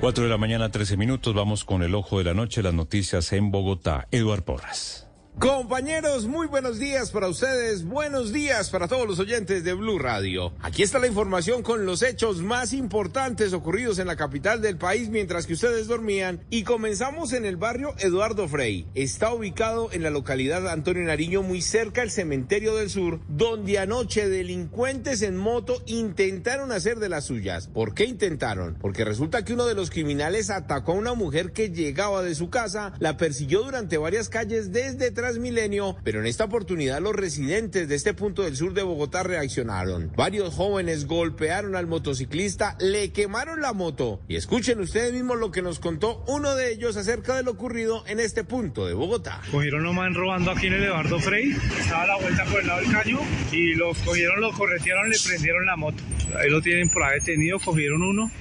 4 0.00 0.22
de 0.22 0.30
la 0.30 0.38
mañana, 0.38 0.70
13 0.70 0.96
minutos. 0.96 1.34
Vamos 1.34 1.64
con 1.64 1.82
el 1.82 1.96
ojo 1.96 2.18
de 2.18 2.24
la 2.26 2.34
noche, 2.34 2.62
las 2.62 2.72
noticias 2.72 3.32
en 3.32 3.50
Bogotá. 3.50 4.06
Eduard 4.12 4.44
Porras. 4.44 5.09
Compañeros, 5.40 6.26
muy 6.26 6.48
buenos 6.48 6.78
días 6.78 7.10
para 7.10 7.26
ustedes, 7.26 7.86
buenos 7.86 8.30
días 8.30 8.68
para 8.68 8.88
todos 8.88 9.08
los 9.08 9.18
oyentes 9.20 9.64
de 9.64 9.72
Blue 9.72 9.98
Radio. 9.98 10.52
Aquí 10.60 10.82
está 10.82 10.98
la 10.98 11.06
información 11.06 11.62
con 11.62 11.86
los 11.86 12.02
hechos 12.02 12.42
más 12.42 12.74
importantes 12.74 13.54
ocurridos 13.54 13.98
en 13.98 14.06
la 14.06 14.16
capital 14.16 14.60
del 14.60 14.76
país 14.76 15.08
mientras 15.08 15.46
que 15.46 15.54
ustedes 15.54 15.86
dormían 15.86 16.44
y 16.50 16.64
comenzamos 16.64 17.32
en 17.32 17.46
el 17.46 17.56
barrio 17.56 17.94
Eduardo 18.00 18.48
Frei. 18.48 18.86
Está 18.94 19.32
ubicado 19.32 19.88
en 19.92 20.02
la 20.02 20.10
localidad 20.10 20.68
Antonio 20.68 21.04
Nariño 21.04 21.42
muy 21.42 21.62
cerca 21.62 22.02
del 22.02 22.10
cementerio 22.10 22.76
del 22.76 22.90
sur, 22.90 23.20
donde 23.26 23.78
anoche 23.78 24.28
delincuentes 24.28 25.22
en 25.22 25.38
moto 25.38 25.82
intentaron 25.86 26.70
hacer 26.70 26.98
de 26.98 27.08
las 27.08 27.24
suyas. 27.24 27.66
¿Por 27.66 27.94
qué 27.94 28.04
intentaron? 28.04 28.76
Porque 28.78 29.06
resulta 29.06 29.42
que 29.42 29.54
uno 29.54 29.64
de 29.64 29.74
los 29.74 29.88
criminales 29.88 30.50
atacó 30.50 30.92
a 30.92 30.96
una 30.96 31.14
mujer 31.14 31.52
que 31.52 31.70
llegaba 31.70 32.22
de 32.22 32.34
su 32.34 32.50
casa, 32.50 32.92
la 32.98 33.16
persiguió 33.16 33.62
durante 33.62 33.96
varias 33.96 34.28
calles 34.28 34.70
desde 34.70 35.10
Transmilenio, 35.30 35.96
pero 36.02 36.18
en 36.18 36.26
esta 36.26 36.42
oportunidad 36.42 37.00
los 37.00 37.14
residentes 37.14 37.88
de 37.88 37.94
este 37.94 38.14
punto 38.14 38.42
del 38.42 38.56
sur 38.56 38.74
de 38.74 38.82
Bogotá 38.82 39.22
reaccionaron. 39.22 40.10
Varios 40.16 40.52
jóvenes 40.54 41.06
golpearon 41.06 41.76
al 41.76 41.86
motociclista, 41.86 42.76
le 42.80 43.12
quemaron 43.12 43.60
la 43.60 43.72
moto. 43.72 44.20
Y 44.26 44.34
escuchen 44.34 44.80
ustedes 44.80 45.12
mismos 45.12 45.38
lo 45.38 45.52
que 45.52 45.62
nos 45.62 45.78
contó 45.78 46.24
uno 46.26 46.56
de 46.56 46.72
ellos 46.72 46.96
acerca 46.96 47.36
de 47.36 47.44
lo 47.44 47.52
ocurrido 47.52 48.02
en 48.08 48.18
este 48.18 48.42
punto 48.42 48.86
de 48.86 48.94
Bogotá. 48.94 49.40
Cogieron 49.52 49.86
a 49.86 49.92
man 49.92 50.16
robando 50.16 50.50
aquí 50.50 50.66
en 50.66 50.72
el 50.72 50.82
Eduardo 50.82 51.20
Frey, 51.20 51.52
estaba 51.78 52.02
a 52.02 52.06
la 52.08 52.16
vuelta 52.16 52.44
por 52.46 52.60
el 52.60 52.66
lado 52.66 52.80
del 52.80 52.90
caño 52.90 53.20
y 53.52 53.74
lo 53.76 53.90
cogieron, 54.04 54.40
lo 54.40 54.52
corretearon, 54.52 55.08
le 55.10 55.16
prendieron 55.24 55.64
la 55.64 55.76
moto. 55.76 56.02
Ahí 56.36 56.50
lo 56.50 56.60
tienen 56.60 56.90
por 56.90 57.04
ahí 57.04 57.20
detenido, 57.20 57.60
cogieron 57.60 58.02
uno 58.02 58.32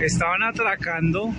estaban 0.00 0.42
atracando 0.42 1.32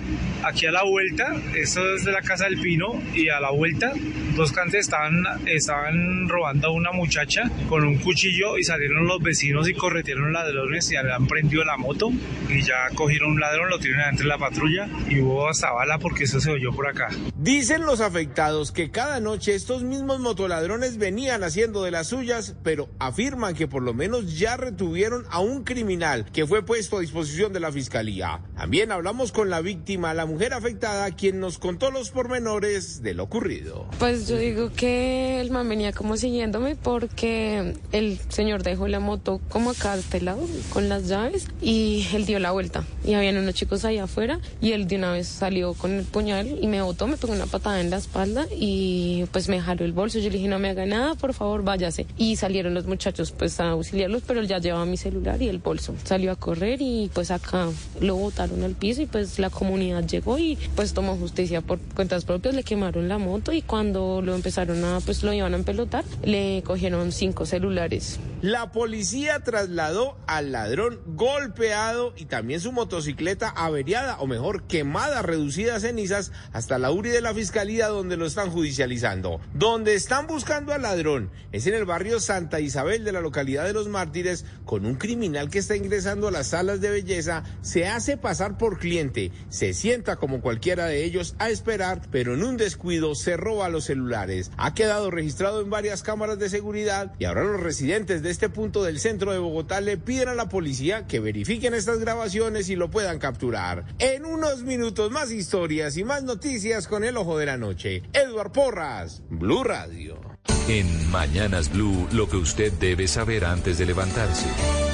aquí 0.44 0.66
a 0.66 0.72
la 0.72 0.84
vuelta, 0.84 1.34
esto 1.54 1.94
es 1.94 2.04
de 2.04 2.12
la 2.12 2.22
Casa 2.22 2.44
del 2.44 2.60
Pino, 2.60 3.00
y 3.14 3.28
a 3.28 3.40
la 3.40 3.50
vuelta 3.50 3.92
dos 4.38 4.52
cantes 4.52 4.82
estaban, 4.82 5.24
estaban 5.46 6.28
robando 6.28 6.68
a 6.68 6.70
una 6.70 6.92
muchacha 6.92 7.50
con 7.68 7.84
un 7.84 7.98
cuchillo 7.98 8.56
y 8.56 8.62
salieron 8.62 9.04
los 9.06 9.20
vecinos 9.20 9.68
y 9.68 9.74
corretieron 9.74 10.32
ladrones 10.32 10.90
y 10.92 10.96
han 10.96 11.26
prendido 11.26 11.64
la 11.64 11.76
moto 11.76 12.10
y 12.48 12.62
ya 12.62 12.88
cogieron 12.94 13.32
un 13.32 13.40
ladrón, 13.40 13.68
lo 13.68 13.80
tienen 13.80 14.00
entre 14.08 14.26
la 14.26 14.38
patrulla 14.38 14.88
y 15.08 15.20
hubo 15.20 15.48
hasta 15.48 15.72
bala 15.72 15.98
porque 15.98 16.24
eso 16.24 16.40
se 16.40 16.52
oyó 16.52 16.72
por 16.72 16.86
acá. 16.86 17.08
Dicen 17.36 17.84
los 17.84 18.00
afectados 18.00 18.70
que 18.70 18.92
cada 18.92 19.18
noche 19.18 19.56
estos 19.56 19.82
mismos 19.82 20.20
motoladrones 20.20 20.98
venían 20.98 21.42
haciendo 21.42 21.82
de 21.82 21.90
las 21.90 22.06
suyas, 22.06 22.54
pero 22.62 22.88
afirman 23.00 23.54
que 23.54 23.66
por 23.66 23.82
lo 23.82 23.92
menos 23.92 24.38
ya 24.38 24.56
retuvieron 24.56 25.24
a 25.30 25.40
un 25.40 25.64
criminal 25.64 26.26
que 26.32 26.46
fue 26.46 26.64
puesto 26.64 26.98
a 26.98 27.00
disposición 27.00 27.52
de 27.52 27.60
la 27.60 27.72
fiscalía. 27.72 28.27
También 28.56 28.92
hablamos 28.92 29.32
con 29.32 29.50
la 29.50 29.60
víctima, 29.60 30.14
la 30.14 30.26
mujer 30.26 30.52
afectada, 30.52 31.10
quien 31.12 31.40
nos 31.40 31.58
contó 31.58 31.90
los 31.90 32.10
pormenores 32.10 33.02
de 33.02 33.14
lo 33.14 33.24
ocurrido. 33.24 33.86
Pues 33.98 34.28
yo 34.28 34.36
digo 34.36 34.70
que 34.72 35.40
el 35.40 35.50
man 35.50 35.68
venía 35.68 35.92
como 35.92 36.16
siguiéndome 36.16 36.76
porque 36.76 37.74
el 37.92 38.18
señor 38.28 38.62
dejó 38.62 38.88
la 38.88 39.00
moto 39.00 39.40
como 39.48 39.70
acá 39.70 39.92
a 39.92 39.96
este 39.96 40.20
lado 40.20 40.46
con 40.72 40.88
las 40.88 41.08
llaves 41.08 41.46
y 41.62 42.06
él 42.12 42.26
dio 42.26 42.38
la 42.38 42.50
vuelta. 42.50 42.84
Y 43.04 43.14
habían 43.14 43.36
unos 43.36 43.54
chicos 43.54 43.84
ahí 43.84 43.98
afuera 43.98 44.40
y 44.60 44.72
él 44.72 44.88
de 44.88 44.96
una 44.96 45.12
vez 45.12 45.28
salió 45.28 45.74
con 45.74 45.92
el 45.92 46.04
puñal 46.04 46.58
y 46.60 46.66
me 46.66 46.82
botó, 46.82 47.06
me 47.06 47.16
pegó 47.16 47.32
una 47.32 47.46
patada 47.46 47.80
en 47.80 47.90
la 47.90 47.96
espalda 47.96 48.46
y 48.50 49.24
pues 49.32 49.48
me 49.48 49.60
jaló 49.60 49.84
el 49.84 49.92
bolso. 49.92 50.18
Yo 50.18 50.30
le 50.30 50.36
dije, 50.36 50.48
no 50.48 50.58
me 50.58 50.70
haga 50.70 50.86
nada, 50.86 51.14
por 51.14 51.32
favor, 51.32 51.62
váyase. 51.62 52.06
Y 52.16 52.36
salieron 52.36 52.74
los 52.74 52.86
muchachos 52.86 53.32
pues 53.32 53.60
a 53.60 53.70
auxiliarlos, 53.70 54.22
pero 54.26 54.40
él 54.40 54.48
ya 54.48 54.58
llevaba 54.58 54.84
mi 54.84 54.96
celular 54.96 55.40
y 55.40 55.48
el 55.48 55.58
bolso. 55.58 55.94
Salió 56.04 56.32
a 56.32 56.36
correr 56.36 56.82
y 56.82 57.10
pues 57.14 57.30
acá 57.30 57.68
lo 58.00 58.17
botaron 58.18 58.62
al 58.62 58.74
piso 58.74 59.02
y 59.02 59.06
pues 59.06 59.38
la 59.38 59.50
comunidad 59.50 60.04
llegó 60.04 60.38
y 60.38 60.58
pues 60.74 60.92
tomó 60.92 61.16
justicia 61.16 61.60
por 61.60 61.78
cuentas 61.78 62.24
propias, 62.24 62.54
le 62.54 62.62
quemaron 62.62 63.08
la 63.08 63.18
moto 63.18 63.52
y 63.52 63.62
cuando 63.62 64.22
lo 64.22 64.34
empezaron 64.34 64.84
a, 64.84 65.00
pues 65.00 65.22
lo 65.22 65.32
iban 65.32 65.54
a 65.54 65.58
pelotar, 65.58 66.04
le 66.22 66.62
cogieron 66.64 67.12
cinco 67.12 67.46
celulares. 67.46 68.18
La 68.40 68.70
policía 68.70 69.40
trasladó 69.40 70.16
al 70.28 70.52
ladrón 70.52 71.00
golpeado 71.06 72.14
y 72.16 72.26
también 72.26 72.60
su 72.60 72.70
motocicleta 72.70 73.48
averiada, 73.48 74.18
o 74.20 74.26
mejor, 74.28 74.62
quemada, 74.64 75.22
reducida 75.22 75.74
a 75.74 75.80
cenizas, 75.80 76.30
hasta 76.52 76.78
la 76.78 76.92
URI 76.92 77.10
de 77.10 77.20
la 77.20 77.34
fiscalía 77.34 77.88
donde 77.88 78.16
lo 78.16 78.26
están 78.26 78.50
judicializando. 78.50 79.40
Donde 79.54 79.94
están 79.94 80.28
buscando 80.28 80.72
al 80.72 80.82
ladrón 80.82 81.30
es 81.50 81.66
en 81.66 81.74
el 81.74 81.84
barrio 81.84 82.20
Santa 82.20 82.60
Isabel 82.60 83.04
de 83.04 83.12
la 83.12 83.20
localidad 83.20 83.64
de 83.64 83.72
Los 83.72 83.88
Mártires, 83.88 84.44
con 84.64 84.86
un 84.86 84.94
criminal 84.94 85.50
que 85.50 85.58
está 85.58 85.74
ingresando 85.74 86.28
a 86.28 86.30
las 86.30 86.48
salas 86.48 86.80
de 86.80 86.90
belleza, 86.90 87.42
se 87.62 87.86
hace 87.88 88.07
pasar 88.16 88.58
por 88.58 88.78
cliente, 88.78 89.32
se 89.48 89.74
sienta 89.74 90.16
como 90.16 90.40
cualquiera 90.40 90.86
de 90.86 91.04
ellos 91.04 91.34
a 91.38 91.50
esperar, 91.50 92.02
pero 92.10 92.34
en 92.34 92.42
un 92.42 92.56
descuido 92.56 93.14
se 93.14 93.36
roba 93.36 93.68
los 93.68 93.84
celulares. 93.84 94.50
Ha 94.56 94.74
quedado 94.74 95.10
registrado 95.10 95.60
en 95.60 95.70
varias 95.70 96.02
cámaras 96.02 96.38
de 96.38 96.48
seguridad 96.48 97.12
y 97.18 97.24
ahora 97.24 97.44
los 97.44 97.60
residentes 97.60 98.22
de 98.22 98.30
este 98.30 98.48
punto 98.48 98.82
del 98.82 99.00
centro 99.00 99.32
de 99.32 99.38
Bogotá 99.38 99.80
le 99.80 99.96
piden 99.96 100.28
a 100.28 100.34
la 100.34 100.48
policía 100.48 101.06
que 101.06 101.20
verifiquen 101.20 101.74
estas 101.74 101.98
grabaciones 101.98 102.68
y 102.70 102.76
lo 102.76 102.90
puedan 102.90 103.18
capturar. 103.18 103.84
En 103.98 104.24
unos 104.24 104.62
minutos 104.62 105.10
más 105.10 105.30
historias 105.30 105.96
y 105.96 106.04
más 106.04 106.22
noticias 106.22 106.88
con 106.88 107.04
el 107.04 107.16
ojo 107.16 107.38
de 107.38 107.46
la 107.46 107.56
noche. 107.56 108.02
Edward 108.12 108.52
Porras, 108.52 109.22
Blue 109.28 109.64
Radio. 109.64 110.20
En 110.68 111.10
Mañanas 111.10 111.72
Blue, 111.72 112.06
lo 112.12 112.28
que 112.28 112.36
usted 112.36 112.72
debe 112.74 113.08
saber 113.08 113.44
antes 113.44 113.78
de 113.78 113.86
levantarse. 113.86 114.87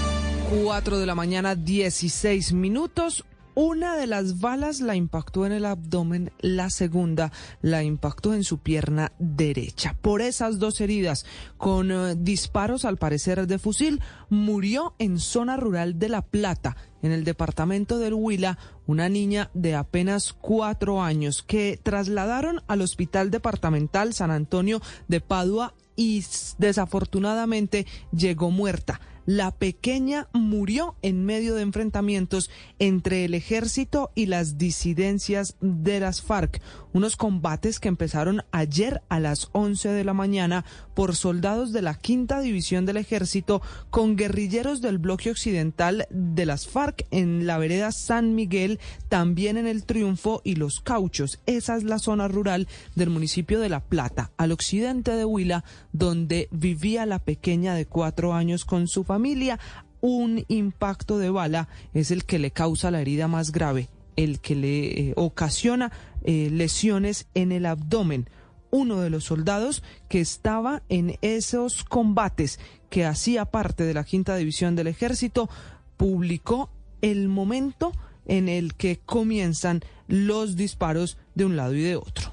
4 0.51 0.99
de 0.99 1.07
la 1.07 1.15
mañana, 1.15 1.55
16 1.55 2.53
minutos. 2.53 3.25
Una 3.55 3.97
de 3.97 4.07
las 4.07 4.41
balas 4.41 4.81
la 4.81 4.97
impactó 4.97 5.47
en 5.47 5.53
el 5.53 5.65
abdomen, 5.65 6.33
la 6.41 6.71
segunda 6.71 7.31
la 7.63 7.85
impactó 7.85 8.35
en 8.35 8.43
su 8.43 8.59
pierna 8.59 9.13
derecha. 9.19 9.97
Por 10.01 10.23
esas 10.23 10.59
dos 10.59 10.81
heridas, 10.81 11.25
con 11.57 11.93
eh, 11.93 12.15
disparos 12.17 12.85
al 12.85 12.97
parecer 12.97 13.47
de 13.47 13.59
fusil, 13.59 14.01
murió 14.29 14.95
en 14.99 15.21
zona 15.21 15.57
rural 15.57 15.99
de 15.99 16.09
La 16.09 16.23
Plata, 16.23 16.77
en 17.03 17.13
el 17.13 17.23
departamento 17.23 17.99
del 17.99 18.15
Huila, 18.15 18.59
una 18.87 19.09
niña 19.09 19.51
de 19.55 19.77
apenas 19.77 20.33
cuatro 20.33 21.01
años 21.01 21.43
que 21.43 21.79
trasladaron 21.81 22.61
al 22.67 22.81
Hospital 22.81 23.31
Departamental 23.31 24.15
San 24.15 24.33
Antonio 24.33 24.83
de 25.07 25.21
Padua 25.21 25.75
y 25.95 26.25
desafortunadamente 26.59 27.87
llegó 28.11 28.51
muerta. 28.51 29.01
La 29.27 29.53
pequeña 29.53 30.29
murió 30.33 30.97
en 31.03 31.25
medio 31.25 31.55
de 31.55 31.63
enfrentamientos 31.63 32.51
entre 32.79 33.25
el 33.25 33.35
ejército 33.35 34.11
y 34.15 34.27
las 34.27 34.59
disidencias 34.59 35.57
de 35.61 36.01
las 36.01 36.21
FARC, 36.21 36.61
unos 36.95 37.17
combates 37.17 37.81
que 37.81 37.89
empezaron 37.89 38.43
ayer 38.53 39.03
a 39.11 39.21
las 39.21 39.51
11 39.53 39.91
de 39.91 40.05
la 40.05 40.15
mañana 40.15 40.65
por 40.95 41.15
soldados 41.17 41.73
de 41.73 41.83
la 41.83 41.95
quinta 41.95 42.41
división 42.41 42.87
del 42.87 42.97
ejército 42.97 43.61
con 43.91 44.17
guerrilleros 44.17 44.81
del 44.81 44.99
bloque 44.99 45.31
occidental 45.31 46.07
de 46.09 46.47
las 46.47 46.67
FARC 46.67 47.05
en 47.11 47.47
la 47.47 47.59
vereda 47.59 47.93
San 47.93 48.35
Miguel, 48.35 48.79
también 49.09 49.57
en 49.57 49.67
el 49.67 49.85
Triunfo 49.85 50.41
y 50.45 50.55
los 50.55 50.81
Cauchos. 50.81 51.41
Esa 51.47 51.77
es 51.77 51.83
la 51.83 51.99
zona 51.99 52.29
rural 52.29 52.69
del 52.95 53.11
municipio 53.11 53.59
de 53.59 53.69
La 53.69 53.81
Plata, 53.81 54.31
al 54.37 54.53
occidente 54.53 55.11
de 55.11 55.25
Huila, 55.25 55.65
donde 55.93 56.49
vivía 56.53 57.07
la 57.07 57.19
pequeña 57.19 57.75
de 57.75 57.87
cuatro 57.87 58.35
años 58.35 58.65
con 58.65 58.87
su 58.87 59.03
familia. 59.03 59.59
Un 60.01 60.45
impacto 60.49 61.19
de 61.19 61.31
bala 61.31 61.69
es 61.93 62.11
el 62.13 62.25
que 62.25 62.39
le 62.39 62.53
causa 62.53 62.91
la 62.91 63.01
herida 63.01 63.27
más 63.27 63.51
grave, 63.51 63.89
el 64.17 64.41
que 64.41 64.55
le 64.55 64.87
eh, 64.87 65.13
ocasiona 65.17 65.93
eh, 66.25 66.49
lesiones 66.51 67.27
en 67.35 67.53
el 67.53 67.67
abdomen 67.67 68.29
uno 68.75 69.01
de 69.01 69.09
los 69.09 69.23
soldados 69.23 69.85
que 70.09 70.21
estaba 70.21 70.83
en 70.89 71.17
esos 71.23 71.85
combates 71.85 72.59
que 72.91 73.05
hacía 73.05 73.45
parte 73.45 73.85
de 73.85 73.95
la 73.95 74.03
quinta 74.03 74.35
división 74.35 74.75
del 74.75 74.89
ejército, 74.89 75.49
publicó 75.97 76.71
el 77.01 77.29
momento 77.29 77.93
en 78.27 78.49
el 78.49 78.75
que 78.75 78.99
comienzan 78.99 79.83
los 80.09 80.57
disparos 80.57 81.19
de 81.37 81.45
un 81.45 81.57
lado 81.57 81.75
y 81.75 81.83
de 81.83 81.95
otro. 81.95 82.33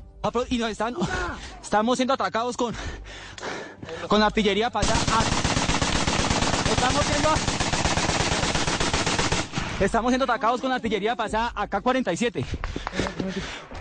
Y 0.50 0.58
nos 0.58 0.72
están, 0.72 0.96
estamos 1.62 1.98
siendo 1.98 2.16
atacados 2.16 2.58
con, 2.58 2.74
con 4.08 4.24
artillería 4.24 4.72
para 4.72 4.88
allá. 4.88 4.96
Estamos 6.72 7.06
siendo, 7.06 7.61
estamos 9.86 10.12
siendo 10.12 10.26
atacados 10.26 10.62
con 10.62 10.72
artillería 10.72 11.16
pasada 11.16 11.52
acá 11.56 11.82
47. 11.82 12.46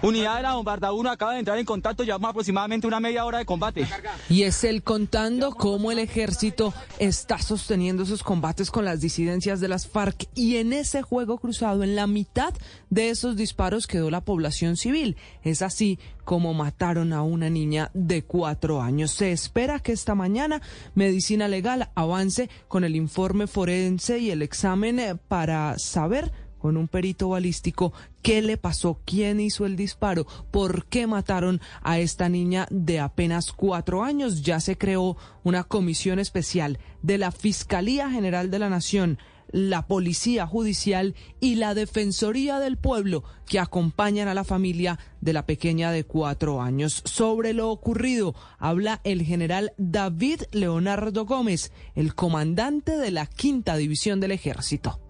Unidad 0.02 0.36
de 0.36 0.42
la 0.42 0.54
Bombarda 0.54 0.92
1 0.92 1.10
acaba 1.10 1.34
de 1.34 1.40
entrar 1.40 1.58
en 1.58 1.66
contacto, 1.66 2.04
llevamos 2.04 2.30
aproximadamente 2.30 2.86
una 2.86 3.00
media 3.00 3.24
hora 3.24 3.38
de 3.38 3.44
combate. 3.44 3.86
Y 4.30 4.44
es 4.44 4.64
él 4.64 4.82
contando 4.82 5.50
cómo 5.52 5.92
el 5.92 5.98
ejército 5.98 6.72
está 6.98 7.38
sosteniendo 7.38 8.04
esos 8.04 8.22
combates 8.22 8.70
con 8.70 8.86
las 8.86 9.00
disidencias 9.00 9.60
de 9.60 9.68
las 9.68 9.86
FARC 9.86 10.26
y 10.34 10.56
en 10.56 10.72
ese 10.72 11.02
juego 11.02 11.38
cruzado, 11.38 11.82
en 11.82 11.96
la 11.96 12.06
mitad 12.06 12.54
de 12.88 13.10
esos 13.10 13.36
disparos 13.36 13.86
quedó 13.86 14.10
la 14.10 14.22
población 14.22 14.76
civil. 14.76 15.16
Es 15.42 15.60
así 15.60 15.98
como 16.30 16.54
mataron 16.54 17.12
a 17.12 17.24
una 17.24 17.50
niña 17.50 17.90
de 17.92 18.22
cuatro 18.22 18.80
años. 18.80 19.10
Se 19.10 19.32
espera 19.32 19.80
que 19.80 19.90
esta 19.90 20.14
mañana 20.14 20.62
Medicina 20.94 21.48
Legal 21.48 21.90
avance 21.96 22.48
con 22.68 22.84
el 22.84 22.94
informe 22.94 23.48
forense 23.48 24.20
y 24.20 24.30
el 24.30 24.42
examen 24.42 25.00
eh, 25.00 25.16
para 25.16 25.76
saber 25.76 26.30
con 26.60 26.76
un 26.76 26.86
perito 26.86 27.30
balístico 27.30 27.92
qué 28.22 28.42
le 28.42 28.56
pasó, 28.56 29.00
quién 29.04 29.40
hizo 29.40 29.66
el 29.66 29.74
disparo, 29.74 30.24
por 30.52 30.84
qué 30.84 31.08
mataron 31.08 31.60
a 31.82 31.98
esta 31.98 32.28
niña 32.28 32.68
de 32.70 33.00
apenas 33.00 33.50
cuatro 33.50 34.04
años. 34.04 34.42
Ya 34.42 34.60
se 34.60 34.78
creó 34.78 35.16
una 35.42 35.64
comisión 35.64 36.20
especial 36.20 36.78
de 37.02 37.18
la 37.18 37.32
Fiscalía 37.32 38.08
General 38.08 38.52
de 38.52 38.58
la 38.60 38.70
Nación 38.70 39.18
la 39.52 39.86
Policía 39.86 40.46
Judicial 40.46 41.14
y 41.40 41.56
la 41.56 41.74
Defensoría 41.74 42.58
del 42.58 42.76
Pueblo 42.76 43.24
que 43.46 43.58
acompañan 43.58 44.28
a 44.28 44.34
la 44.34 44.44
familia 44.44 44.98
de 45.20 45.32
la 45.32 45.46
pequeña 45.46 45.90
de 45.90 46.04
cuatro 46.04 46.62
años. 46.62 47.02
Sobre 47.04 47.52
lo 47.52 47.70
ocurrido 47.70 48.34
habla 48.58 49.00
el 49.04 49.22
general 49.22 49.72
David 49.76 50.42
Leonardo 50.52 51.26
Gómez, 51.26 51.72
el 51.94 52.14
comandante 52.14 52.96
de 52.96 53.10
la 53.10 53.26
Quinta 53.26 53.76
División 53.76 54.20
del 54.20 54.32
Ejército. 54.32 55.00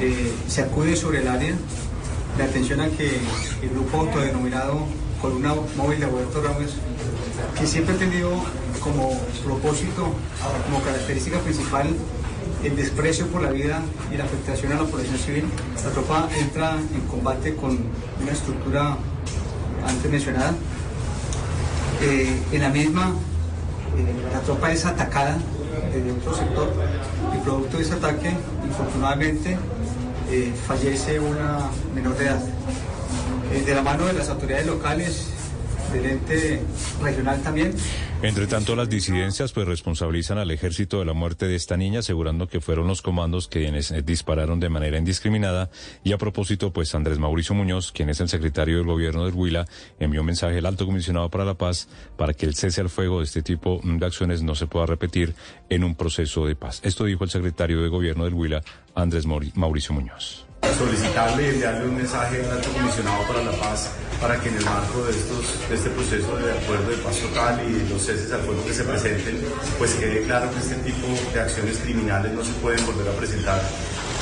Eh, 0.00 0.32
se 0.46 0.62
acude 0.62 0.96
sobre 0.96 1.20
el 1.20 1.28
área 1.28 1.54
de 2.36 2.42
atención 2.42 2.80
a 2.80 2.88
que 2.88 3.18
el 3.62 3.70
grupo 3.70 3.98
autodenominado 3.98 4.86
Columna 5.20 5.54
Móvil 5.76 6.00
de 6.00 6.06
Alberto 6.06 6.42
Ramos, 6.42 6.76
que 7.58 7.66
siempre 7.66 7.94
ha 7.94 7.98
tenido 7.98 8.30
como 8.80 9.12
propósito, 9.44 10.14
como 10.64 10.82
característica 10.82 11.38
principal, 11.40 11.88
el 12.64 12.76
desprecio 12.76 13.26
por 13.28 13.42
la 13.42 13.50
vida 13.50 13.80
y 14.12 14.16
la 14.16 14.24
afectación 14.24 14.72
a 14.72 14.76
la 14.76 14.84
población 14.84 15.18
civil, 15.18 15.44
la 15.82 15.90
tropa 15.90 16.28
entra 16.38 16.76
en 16.94 17.00
combate 17.08 17.54
con 17.54 17.78
una 18.22 18.32
estructura 18.32 18.96
antes 19.86 20.10
mencionada. 20.10 20.54
Eh, 22.02 22.42
en 22.52 22.62
la 22.62 22.68
misma, 22.68 23.12
eh, 23.96 24.32
la 24.32 24.40
tropa 24.40 24.72
es 24.72 24.84
atacada 24.84 25.38
desde 25.92 26.12
otro 26.12 26.34
sector 26.34 26.72
y 27.34 27.38
producto 27.44 27.76
de 27.78 27.82
ese 27.82 27.94
ataque, 27.94 28.30
infortunadamente, 28.66 29.56
eh, 30.30 30.52
fallece 30.66 31.18
una 31.18 31.70
menor 31.94 32.16
de 32.16 32.24
edad. 32.26 32.40
De 33.50 33.74
la 33.74 33.82
mano 33.82 34.06
de 34.06 34.12
las 34.12 34.28
autoridades 34.28 34.66
locales, 34.66 35.26
Entre 38.22 38.46
tanto, 38.46 38.76
las 38.76 38.88
disidencias 38.90 39.52
pues 39.52 39.66
responsabilizan 39.66 40.38
al 40.38 40.50
ejército 40.50 40.98
de 40.98 41.06
la 41.06 41.14
muerte 41.14 41.46
de 41.46 41.56
esta 41.56 41.76
niña, 41.76 42.00
asegurando 42.00 42.48
que 42.48 42.60
fueron 42.60 42.86
los 42.86 43.00
comandos 43.00 43.48
quienes 43.48 43.90
eh, 43.90 44.02
dispararon 44.02 44.60
de 44.60 44.68
manera 44.68 44.98
indiscriminada. 44.98 45.70
Y 46.04 46.12
a 46.12 46.18
propósito, 46.18 46.72
pues 46.72 46.94
Andrés 46.94 47.18
Mauricio 47.18 47.54
Muñoz, 47.54 47.92
quien 47.92 48.10
es 48.10 48.20
el 48.20 48.28
secretario 48.28 48.76
del 48.76 48.86
gobierno 48.86 49.24
del 49.24 49.34
Huila, 49.34 49.66
envió 49.98 50.20
un 50.20 50.26
mensaje 50.26 50.58
al 50.58 50.66
alto 50.66 50.86
comisionado 50.86 51.30
para 51.30 51.44
la 51.44 51.54
paz 51.54 51.88
para 52.16 52.34
que 52.34 52.46
el 52.46 52.54
cese 52.54 52.80
al 52.80 52.90
fuego 52.90 53.18
de 53.18 53.24
este 53.24 53.42
tipo 53.42 53.80
de 53.82 54.04
acciones 54.04 54.42
no 54.42 54.54
se 54.54 54.66
pueda 54.66 54.86
repetir 54.86 55.34
en 55.70 55.84
un 55.84 55.94
proceso 55.94 56.46
de 56.46 56.56
paz. 56.56 56.80
Esto 56.84 57.04
dijo 57.04 57.24
el 57.24 57.30
secretario 57.30 57.82
de 57.82 57.88
gobierno 57.88 58.24
del 58.24 58.34
Huila, 58.34 58.62
Andrés 58.94 59.24
Mauricio 59.26 59.94
Muñoz 59.94 60.49
solicitarle 60.76 61.42
y 61.42 61.48
enviarle 61.50 61.84
un 61.86 61.96
mensaje 61.96 62.44
al 62.44 62.50
alto 62.52 62.70
comisionado 62.72 63.22
para 63.28 63.44
la 63.44 63.52
paz 63.52 63.90
para 64.20 64.38
que 64.40 64.48
en 64.50 64.56
el 64.56 64.64
marco 64.64 65.02
de, 65.04 65.10
estos, 65.12 65.44
este 65.70 65.90
proceso 65.90 66.36
de 66.36 66.52
acuerdo 66.52 66.90
de 66.90 66.96
paz 66.98 67.16
total 67.18 67.60
y 67.66 67.88
los 67.88 68.02
ceses 68.04 68.30
al 68.32 68.40
fuego 68.40 68.64
que 68.66 68.74
se 68.74 68.84
presenten, 68.84 69.40
pues 69.78 69.94
quede 69.94 70.22
claro 70.24 70.50
que 70.52 70.58
este 70.60 70.74
tipo 70.76 71.06
de 71.32 71.40
acciones 71.40 71.78
criminales 71.78 72.32
no 72.32 72.44
se 72.44 72.52
pueden 72.54 72.84
volver 72.84 73.08
a 73.08 73.12
presentar 73.12 73.60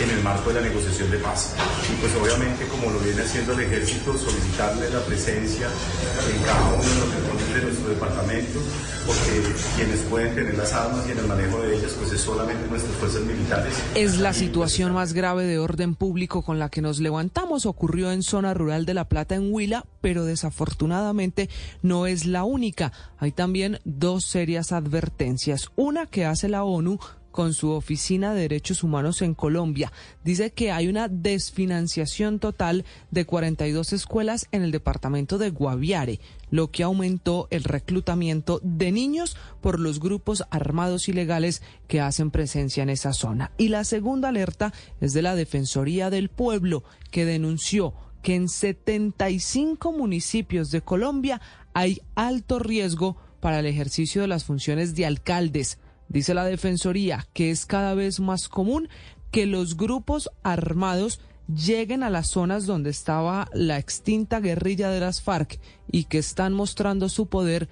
en 0.00 0.10
el 0.10 0.22
marco 0.22 0.50
de 0.50 0.60
la 0.60 0.68
negociación 0.68 1.10
de 1.10 1.18
paz. 1.18 1.54
Y 1.90 2.00
pues 2.00 2.14
obviamente, 2.14 2.66
como 2.68 2.90
lo 2.90 2.98
viene 3.00 3.22
haciendo 3.22 3.52
el 3.52 3.60
ejército, 3.60 4.16
solicitarle 4.16 4.90
la 4.90 5.00
presencia 5.00 5.66
en 5.66 6.42
cada 6.42 6.74
uno 6.74 6.82
de 6.82 6.94
los 6.94 7.14
rincones 7.14 7.54
de 7.54 7.62
nuestro 7.62 7.88
departamento, 7.88 8.60
porque 9.06 9.42
quienes 9.76 10.00
pueden 10.02 10.34
tener 10.34 10.56
las 10.56 10.72
armas 10.72 11.06
y 11.08 11.12
en 11.12 11.18
el 11.18 11.26
manejo 11.26 11.60
de 11.62 11.76
ellas, 11.76 11.92
pues 11.98 12.12
es 12.12 12.20
solamente 12.20 12.68
nuestras 12.68 12.94
fuerzas 12.96 13.22
militares. 13.22 13.74
Es 13.94 14.18
la 14.18 14.32
situación 14.32 14.92
más 14.92 15.12
grave 15.12 15.44
de 15.44 15.58
orden 15.58 15.94
público 15.94 16.42
con 16.42 16.58
la 16.58 16.68
que 16.68 16.82
nos 16.82 17.00
levantamos. 17.00 17.66
Ocurrió 17.66 18.12
en 18.12 18.22
zona 18.22 18.54
rural 18.54 18.86
de 18.86 18.94
La 18.94 19.08
Plata, 19.08 19.34
en 19.34 19.52
Huila, 19.52 19.84
pero 20.00 20.24
desafortunadamente 20.24 21.48
no 21.82 22.06
es 22.06 22.26
la 22.26 22.44
única. 22.44 22.92
Hay 23.18 23.32
también 23.32 23.80
dos 23.84 24.26
serias 24.26 24.72
advertencias. 24.72 25.70
Una 25.74 26.06
que 26.06 26.24
hace 26.24 26.48
la 26.48 26.64
ONU 26.64 26.98
con 27.38 27.54
su 27.54 27.70
Oficina 27.70 28.34
de 28.34 28.40
Derechos 28.40 28.82
Humanos 28.82 29.22
en 29.22 29.32
Colombia. 29.32 29.92
Dice 30.24 30.50
que 30.50 30.72
hay 30.72 30.88
una 30.88 31.06
desfinanciación 31.06 32.40
total 32.40 32.84
de 33.12 33.26
42 33.26 33.92
escuelas 33.92 34.48
en 34.50 34.62
el 34.62 34.72
departamento 34.72 35.38
de 35.38 35.50
Guaviare, 35.50 36.18
lo 36.50 36.72
que 36.72 36.82
aumentó 36.82 37.46
el 37.52 37.62
reclutamiento 37.62 38.58
de 38.64 38.90
niños 38.90 39.36
por 39.60 39.78
los 39.78 40.00
grupos 40.00 40.42
armados 40.50 41.08
ilegales 41.08 41.62
que 41.86 42.00
hacen 42.00 42.32
presencia 42.32 42.82
en 42.82 42.90
esa 42.90 43.12
zona. 43.12 43.52
Y 43.56 43.68
la 43.68 43.84
segunda 43.84 44.30
alerta 44.30 44.74
es 45.00 45.12
de 45.12 45.22
la 45.22 45.36
Defensoría 45.36 46.10
del 46.10 46.30
Pueblo, 46.30 46.82
que 47.12 47.24
denunció 47.24 47.94
que 48.20 48.34
en 48.34 48.48
75 48.48 49.92
municipios 49.92 50.72
de 50.72 50.80
Colombia 50.80 51.40
hay 51.72 52.00
alto 52.16 52.58
riesgo 52.58 53.16
para 53.38 53.60
el 53.60 53.66
ejercicio 53.66 54.22
de 54.22 54.26
las 54.26 54.42
funciones 54.42 54.96
de 54.96 55.06
alcaldes, 55.06 55.78
Dice 56.08 56.34
la 56.34 56.44
Defensoría 56.44 57.26
que 57.32 57.50
es 57.50 57.66
cada 57.66 57.94
vez 57.94 58.20
más 58.20 58.48
común 58.48 58.88
que 59.30 59.46
los 59.46 59.76
grupos 59.76 60.30
armados 60.42 61.20
lleguen 61.48 62.02
a 62.02 62.10
las 62.10 62.28
zonas 62.28 62.66
donde 62.66 62.90
estaba 62.90 63.48
la 63.52 63.78
extinta 63.78 64.40
guerrilla 64.40 64.90
de 64.90 65.00
las 65.00 65.22
FARC 65.22 65.58
y 65.90 66.04
que 66.04 66.18
están 66.18 66.52
mostrando 66.52 67.08
su 67.08 67.26
poder 67.26 67.68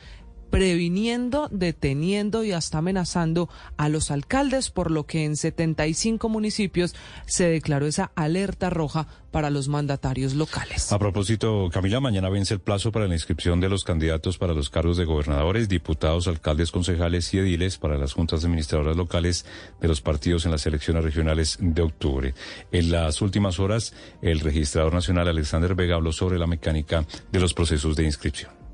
previniendo, 0.51 1.49
deteniendo 1.51 2.45
y 2.45 2.53
hasta 2.53 2.79
amenazando 2.79 3.49
a 3.77 3.89
los 3.89 4.11
alcaldes, 4.11 4.71
por 4.71 4.91
lo 4.91 5.07
que 5.07 5.25
en 5.25 5.37
75 5.37 6.29
municipios 6.29 6.95
se 7.27 7.49
declaró 7.49 7.87
esa 7.87 8.13
alerta 8.15 8.71
roja 8.71 9.07
para 9.31 9.51
los 9.51 9.69
mandatarios 9.69 10.35
locales. 10.35 10.93
A 10.93 10.99
propósito, 10.99 11.69
Camila, 11.71 12.01
mañana 12.01 12.31
vence 12.31 12.55
el 12.55 12.61
plazo 12.61 12.91
para 12.91 13.07
la 13.07 13.15
inscripción 13.15 13.61
de 13.61 13.69
los 13.69 13.85
candidatos 13.85 14.39
para 14.39 14.55
los 14.55 14.71
cargos 14.71 14.97
de 14.97 15.05
gobernadores, 15.05 15.69
diputados, 15.69 16.27
alcaldes, 16.27 16.71
concejales 16.71 17.35
y 17.35 17.39
ediles 17.39 17.77
para 17.77 17.99
las 17.99 18.15
juntas 18.15 18.45
administradoras 18.45 18.97
locales 18.97 19.45
de 19.81 19.89
los 19.89 20.01
partidos 20.01 20.47
en 20.47 20.53
las 20.53 20.67
elecciones 20.67 21.05
regionales 21.05 21.59
de 21.61 21.83
octubre. 21.83 22.35
En 22.73 22.91
las 22.91 23.21
últimas 23.21 23.61
horas, 23.61 23.93
el 24.23 24.41
registrador 24.41 24.95
nacional 24.95 25.29
Alexander 25.29 25.75
Vega 25.75 25.97
habló 25.97 26.13
sobre 26.13 26.39
la 26.39 26.47
mecánica 26.47 27.05
de 27.31 27.41
los 27.41 27.53
procesos 27.53 27.95
de 27.95 28.05
inscripción. 28.05 28.66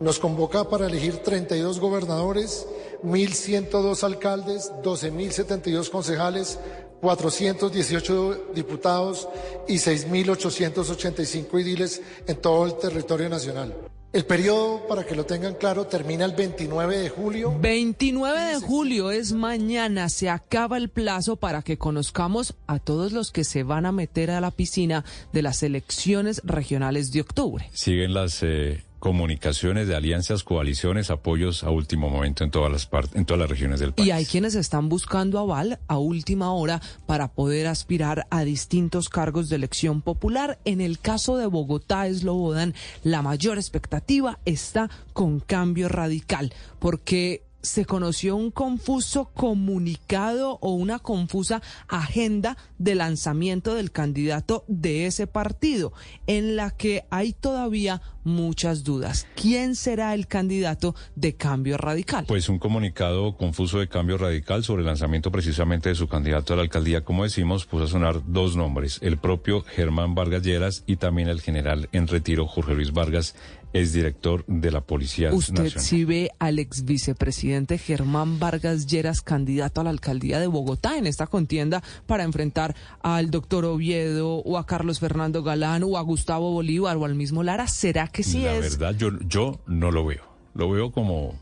Nos 0.00 0.18
convoca 0.20 0.68
para 0.68 0.86
elegir 0.86 1.16
32 1.16 1.80
gobernadores, 1.80 2.66
1.102 3.02 4.04
alcaldes, 4.04 4.72
12.072 4.82 5.90
concejales, 5.90 6.58
418 7.00 8.52
diputados 8.54 9.28
y 9.66 9.74
6.885 9.74 11.60
ediles 11.60 12.02
en 12.26 12.36
todo 12.36 12.66
el 12.66 12.76
territorio 12.76 13.28
nacional. 13.28 13.74
El 14.10 14.24
periodo, 14.24 14.86
para 14.88 15.04
que 15.04 15.14
lo 15.14 15.26
tengan 15.26 15.54
claro, 15.54 15.86
termina 15.86 16.24
el 16.24 16.32
29 16.32 16.96
de 16.96 17.10
julio. 17.10 17.54
29 17.60 18.40
de 18.40 18.54
julio 18.54 19.10
es 19.10 19.32
mañana. 19.32 20.08
Se 20.08 20.30
acaba 20.30 20.78
el 20.78 20.88
plazo 20.88 21.36
para 21.36 21.60
que 21.60 21.76
conozcamos 21.76 22.54
a 22.66 22.78
todos 22.78 23.12
los 23.12 23.32
que 23.32 23.44
se 23.44 23.64
van 23.64 23.84
a 23.84 23.92
meter 23.92 24.30
a 24.30 24.40
la 24.40 24.50
piscina 24.50 25.04
de 25.34 25.42
las 25.42 25.62
elecciones 25.62 26.40
regionales 26.42 27.12
de 27.12 27.20
octubre. 27.20 27.68
Siguen 27.74 28.14
las 28.14 28.42
eh, 28.42 28.82
comunicaciones 28.98 29.88
de 29.88 29.96
alianzas, 29.96 30.44
coaliciones, 30.44 31.10
apoyos 31.10 31.64
a 31.64 31.70
último 31.70 32.10
momento 32.10 32.44
en 32.44 32.50
todas 32.50 32.70
las 32.70 32.86
partes, 32.86 33.16
en 33.16 33.24
todas 33.24 33.40
las 33.40 33.50
regiones 33.50 33.80
del 33.80 33.92
país. 33.92 34.08
Y 34.08 34.10
hay 34.10 34.26
quienes 34.26 34.54
están 34.54 34.88
buscando 34.88 35.38
aval 35.38 35.78
a 35.88 35.98
última 35.98 36.52
hora 36.52 36.80
para 37.06 37.28
poder 37.28 37.66
aspirar 37.66 38.26
a 38.30 38.44
distintos 38.44 39.08
cargos 39.08 39.48
de 39.48 39.56
elección 39.56 40.02
popular. 40.02 40.58
En 40.64 40.80
el 40.80 40.98
caso 40.98 41.36
de 41.36 41.46
Bogotá, 41.46 42.06
Eslobodan, 42.06 42.74
la 43.02 43.22
mayor 43.22 43.58
expectativa 43.58 44.38
está 44.44 44.90
con 45.12 45.40
cambio 45.40 45.88
radical, 45.88 46.52
porque 46.78 47.47
se 47.62 47.84
conoció 47.84 48.36
un 48.36 48.50
confuso 48.50 49.30
comunicado 49.34 50.58
o 50.60 50.72
una 50.72 50.98
confusa 50.98 51.62
agenda 51.88 52.56
de 52.78 52.94
lanzamiento 52.94 53.74
del 53.74 53.90
candidato 53.90 54.64
de 54.68 55.06
ese 55.06 55.26
partido, 55.26 55.92
en 56.26 56.56
la 56.56 56.70
que 56.70 57.04
hay 57.10 57.32
todavía 57.32 58.00
muchas 58.24 58.84
dudas. 58.84 59.26
¿Quién 59.34 59.74
será 59.74 60.14
el 60.14 60.26
candidato 60.26 60.94
de 61.16 61.34
Cambio 61.34 61.78
Radical? 61.78 62.26
Pues 62.26 62.48
un 62.48 62.58
comunicado 62.58 63.36
confuso 63.36 63.78
de 63.78 63.88
Cambio 63.88 64.18
Radical 64.18 64.62
sobre 64.62 64.82
el 64.82 64.86
lanzamiento 64.86 65.32
precisamente 65.32 65.88
de 65.88 65.94
su 65.94 66.08
candidato 66.08 66.52
a 66.52 66.56
la 66.56 66.62
alcaldía, 66.62 67.04
como 67.04 67.24
decimos, 67.24 67.64
puso 67.64 67.84
a 67.84 67.88
sonar 67.88 68.22
dos 68.26 68.54
nombres, 68.56 68.98
el 69.02 69.18
propio 69.18 69.62
Germán 69.62 70.14
Vargas 70.14 70.42
Lleras 70.42 70.84
y 70.86 70.96
también 70.96 71.28
el 71.28 71.40
general 71.40 71.88
en 71.92 72.06
retiro 72.06 72.46
Jorge 72.46 72.74
Luis 72.74 72.92
Vargas, 72.92 73.34
es 73.72 73.92
director 73.92 74.44
de 74.46 74.70
la 74.70 74.80
Policía 74.80 75.32
¿Usted 75.32 75.72
sí 75.76 76.04
ve 76.04 76.30
al 76.38 76.58
ex 76.58 76.84
vicepresidente 76.84 77.78
Germán 77.78 78.38
Vargas 78.38 78.86
Lleras 78.86 79.20
candidato 79.20 79.80
a 79.80 79.84
la 79.84 79.90
alcaldía 79.90 80.40
de 80.40 80.46
Bogotá 80.46 80.96
en 80.96 81.06
esta 81.06 81.26
contienda 81.26 81.82
para 82.06 82.24
enfrentar 82.24 82.74
al 83.02 83.30
doctor 83.30 83.64
Oviedo 83.64 84.36
o 84.36 84.58
a 84.58 84.66
Carlos 84.66 85.00
Fernando 85.00 85.42
Galán 85.42 85.82
o 85.84 85.98
a 85.98 86.02
Gustavo 86.02 86.52
Bolívar 86.52 86.96
o 86.96 87.04
al 87.04 87.14
mismo 87.14 87.42
Lara? 87.42 87.66
¿Será 87.68 88.08
que 88.08 88.22
sí 88.22 88.42
la 88.42 88.54
es? 88.56 88.78
verdad, 88.78 88.96
yo, 88.98 89.10
yo 89.26 89.60
no 89.66 89.90
lo 89.90 90.06
veo. 90.06 90.22
Lo 90.54 90.70
veo 90.70 90.90
como 90.90 91.34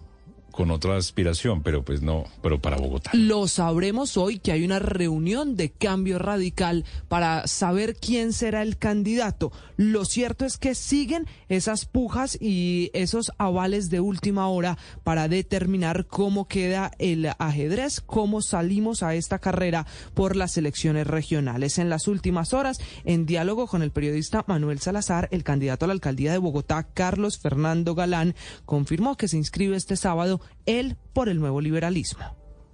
con 0.57 0.71
otra 0.71 0.97
aspiración, 0.97 1.63
pero 1.63 1.85
pues 1.85 2.01
no, 2.01 2.25
pero 2.43 2.59
para 2.61 2.79
Bogotá. 2.79 3.11
Lo 3.13 3.47
sabremos 3.47 4.17
hoy 4.17 4.39
que 4.39 4.53
hay 4.53 4.65
una 4.65 4.79
reunión 4.79 5.55
de 5.55 5.71
cambio 5.71 6.19
radical 6.19 6.87
para 7.09 7.47
saber 7.47 7.95
quién 7.95 8.33
será 8.33 8.63
el 8.63 8.79
candidato. 8.79 9.53
Lo 9.77 10.07
cierto 10.07 10.47
es 10.47 10.57
que 10.57 10.75
siguen 10.75 11.27
esas 11.51 11.85
pujas 11.85 12.39
y 12.41 12.91
esos 12.95 13.33
avales 13.37 13.91
de 13.91 14.01
última 14.01 14.49
hora 14.49 14.79
para 15.05 15.29
determinar 15.29 16.07
cómo 16.07 16.49
queda 16.49 16.91
el 16.99 17.29
ajedrez, 17.39 18.01
cómo 18.01 18.41
salimos 18.41 19.03
a 19.03 19.15
esta 19.15 19.39
carrera 19.39 19.87
por 20.15 20.37
las 20.37 20.57
elecciones 20.57 21.07
regionales. 21.07 21.79
En 21.79 21.91
las 21.91 22.09
últimas 22.09 22.55
horas, 22.55 22.81
en 23.05 23.27
diálogo 23.27 23.67
con 23.67 23.83
el 23.83 23.91
periodista 23.91 24.43
Manuel 24.49 24.81
Salazar, 24.81 25.29
el 25.33 25.45
candidato 25.45 25.85
a 25.85 25.89
la 25.89 25.95
alcaldía 25.95 26.33
de 26.33 26.39
Bogotá, 26.39 26.85
Carlos 26.95 27.39
Fernando 27.39 27.95
Galán, 27.95 28.35
confirmó 28.65 29.19
que 29.19 29.29
se 29.29 29.37
inscribe 29.37 29.77
este 29.77 29.97
sábado 29.97 30.41
él 30.67 30.97
por 31.13 31.29
el 31.29 31.39
nuevo 31.39 31.61
liberalismo. 31.61 32.25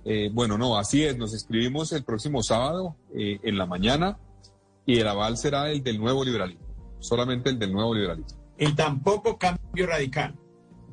Eh, 0.04 0.30
bueno, 0.32 0.58
no, 0.58 0.76
así 0.76 1.04
es. 1.04 1.16
Nos 1.16 1.34
escribimos 1.34 1.92
el 1.92 2.04
próximo 2.04 2.42
sábado 2.42 2.96
eh, 3.14 3.38
en 3.42 3.56
la 3.56 3.66
mañana 3.66 4.18
y 4.84 4.98
el 4.98 5.06
aval 5.06 5.36
será 5.36 5.70
el 5.70 5.82
del 5.82 5.98
nuevo 5.98 6.24
liberalismo, 6.24 6.66
solamente 6.98 7.50
el 7.50 7.58
del 7.58 7.72
nuevo 7.72 7.94
liberalismo. 7.94 8.40
Y 8.58 8.72
tampoco 8.74 9.38
cambio 9.38 9.86
radical. 9.86 10.34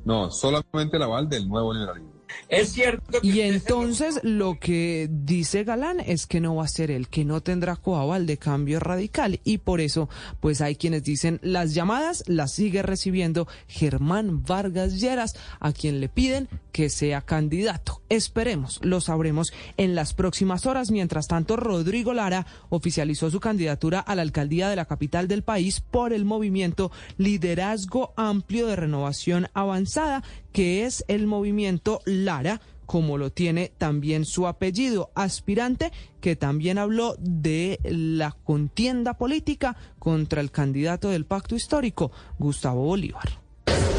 No, 0.04 0.30
solamente 0.30 0.96
el 0.96 1.02
aval 1.02 1.28
del 1.28 1.48
nuevo 1.48 1.72
liberalismo. 1.74 2.09
Es 2.48 2.72
cierto. 2.72 3.18
y 3.22 3.40
entonces 3.40 4.20
lo 4.22 4.58
que 4.58 5.08
dice 5.10 5.64
Galán 5.64 6.00
es 6.00 6.26
que 6.26 6.40
no 6.40 6.56
va 6.56 6.64
a 6.64 6.68
ser 6.68 6.90
él, 6.90 7.08
que 7.08 7.24
no 7.24 7.40
tendrá 7.42 7.76
coaval 7.76 8.26
de 8.26 8.38
cambio 8.38 8.80
radical. 8.80 9.40
Y 9.44 9.58
por 9.58 9.80
eso, 9.80 10.08
pues 10.40 10.60
hay 10.60 10.76
quienes 10.76 11.04
dicen 11.04 11.38
las 11.42 11.74
llamadas 11.74 12.24
las 12.26 12.52
sigue 12.52 12.82
recibiendo 12.82 13.46
Germán 13.68 14.42
Vargas 14.42 15.00
Lleras, 15.00 15.34
a 15.60 15.72
quien 15.72 16.00
le 16.00 16.08
piden 16.08 16.48
que 16.72 16.88
sea 16.88 17.20
candidato. 17.20 18.02
Esperemos, 18.08 18.80
lo 18.82 19.00
sabremos 19.00 19.52
en 19.76 19.94
las 19.94 20.14
próximas 20.14 20.66
horas. 20.66 20.90
Mientras 20.90 21.28
tanto, 21.28 21.56
Rodrigo 21.56 22.14
Lara 22.14 22.46
oficializó 22.68 23.30
su 23.30 23.40
candidatura 23.40 24.00
a 24.00 24.14
la 24.14 24.22
alcaldía 24.22 24.68
de 24.68 24.76
la 24.76 24.84
capital 24.84 25.28
del 25.28 25.42
país 25.42 25.80
por 25.80 26.12
el 26.12 26.24
movimiento 26.24 26.90
Liderazgo 27.18 28.12
Amplio 28.16 28.66
de 28.66 28.76
Renovación 28.76 29.48
Avanzada, 29.54 30.22
que 30.52 30.84
es 30.84 31.04
el 31.08 31.26
movimiento 31.26 32.00
Lara 32.04 32.60
como 32.90 33.18
lo 33.18 33.30
tiene 33.30 33.70
también 33.78 34.24
su 34.24 34.48
apellido, 34.48 35.12
aspirante 35.14 35.92
que 36.20 36.34
también 36.34 36.76
habló 36.76 37.14
de 37.20 37.78
la 37.84 38.32
contienda 38.32 39.14
política 39.14 39.76
contra 40.00 40.40
el 40.40 40.50
candidato 40.50 41.08
del 41.08 41.24
pacto 41.24 41.54
histórico, 41.54 42.10
Gustavo 42.40 42.82
Bolívar. 42.82 43.28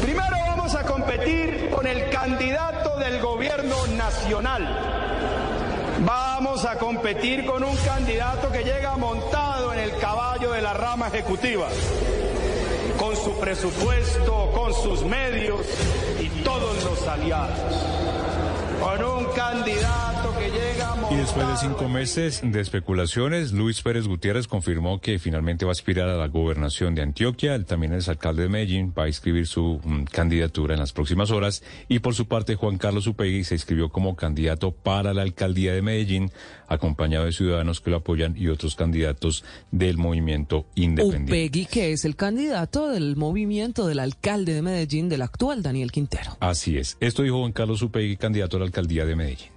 Primero 0.02 0.36
vamos 0.46 0.74
a 0.74 0.82
competir 0.84 1.70
con 1.74 1.86
el 1.86 2.10
candidato 2.10 2.98
del 2.98 3.18
gobierno 3.22 3.76
nacional. 3.96 4.68
Vamos 6.04 6.66
a 6.66 6.78
competir 6.78 7.46
con 7.46 7.64
un 7.64 7.76
candidato 7.76 8.52
que 8.52 8.62
llega 8.62 8.98
montado 8.98 9.72
en 9.72 9.78
el 9.78 9.96
caballo 10.00 10.52
de 10.52 10.60
la 10.60 10.74
rama 10.74 11.08
ejecutiva, 11.08 11.68
con 13.02 13.16
su 13.16 13.32
presupuesto, 13.40 14.52
con 14.54 14.72
sus 14.72 15.04
medios 15.04 15.66
y 16.20 16.28
todos 16.44 16.84
los 16.84 17.08
aliados 17.08 17.58
con 18.82 19.04
un 19.04 19.24
candidato 19.34 20.34
que 20.36 20.50
llega 20.50 20.96
Y 21.10 21.16
después 21.16 21.46
de 21.46 21.56
cinco 21.56 21.88
meses 21.88 22.40
de 22.42 22.60
especulaciones, 22.60 23.52
Luis 23.52 23.80
Pérez 23.80 24.08
Gutiérrez 24.08 24.48
confirmó 24.48 25.00
que 25.00 25.20
finalmente 25.20 25.64
va 25.64 25.70
a 25.70 25.72
aspirar 25.72 26.08
a 26.08 26.16
la 26.16 26.26
gobernación 26.26 26.96
de 26.96 27.02
Antioquia. 27.02 27.54
Él 27.54 27.64
también 27.64 27.92
es 27.92 28.08
alcalde 28.08 28.42
de 28.42 28.48
Medellín, 28.48 28.92
va 28.96 29.04
a 29.04 29.08
inscribir 29.08 29.46
su 29.46 29.80
mm, 29.84 30.04
candidatura 30.04 30.74
en 30.74 30.80
las 30.80 30.92
próximas 30.92 31.30
horas. 31.30 31.62
Y 31.88 32.00
por 32.00 32.14
su 32.14 32.26
parte, 32.26 32.56
Juan 32.56 32.76
Carlos 32.76 33.06
Upegui 33.06 33.44
se 33.44 33.54
inscribió 33.54 33.88
como 33.88 34.16
candidato 34.16 34.72
para 34.72 35.14
la 35.14 35.22
alcaldía 35.22 35.74
de 35.74 35.82
Medellín, 35.82 36.32
acompañado 36.72 37.26
de 37.26 37.32
ciudadanos 37.32 37.80
que 37.80 37.90
lo 37.90 37.98
apoyan 37.98 38.36
y 38.36 38.48
otros 38.48 38.74
candidatos 38.74 39.44
del 39.70 39.98
movimiento 39.98 40.66
independiente. 40.74 41.32
Upegui, 41.32 41.66
que 41.66 41.92
es 41.92 42.04
el 42.04 42.16
candidato 42.16 42.88
del 42.88 43.16
movimiento 43.16 43.86
del 43.86 43.98
alcalde 43.98 44.54
de 44.54 44.62
Medellín, 44.62 45.08
del 45.08 45.22
actual 45.22 45.62
Daniel 45.62 45.92
Quintero. 45.92 46.36
Así 46.40 46.78
es. 46.78 46.96
Esto 47.00 47.22
dijo 47.22 47.40
Juan 47.40 47.52
Carlos 47.52 47.82
Upegui, 47.82 48.16
candidato 48.16 48.56
a 48.56 48.60
la 48.60 48.66
alcaldía 48.66 49.04
de 49.04 49.16
Medellín. 49.16 49.48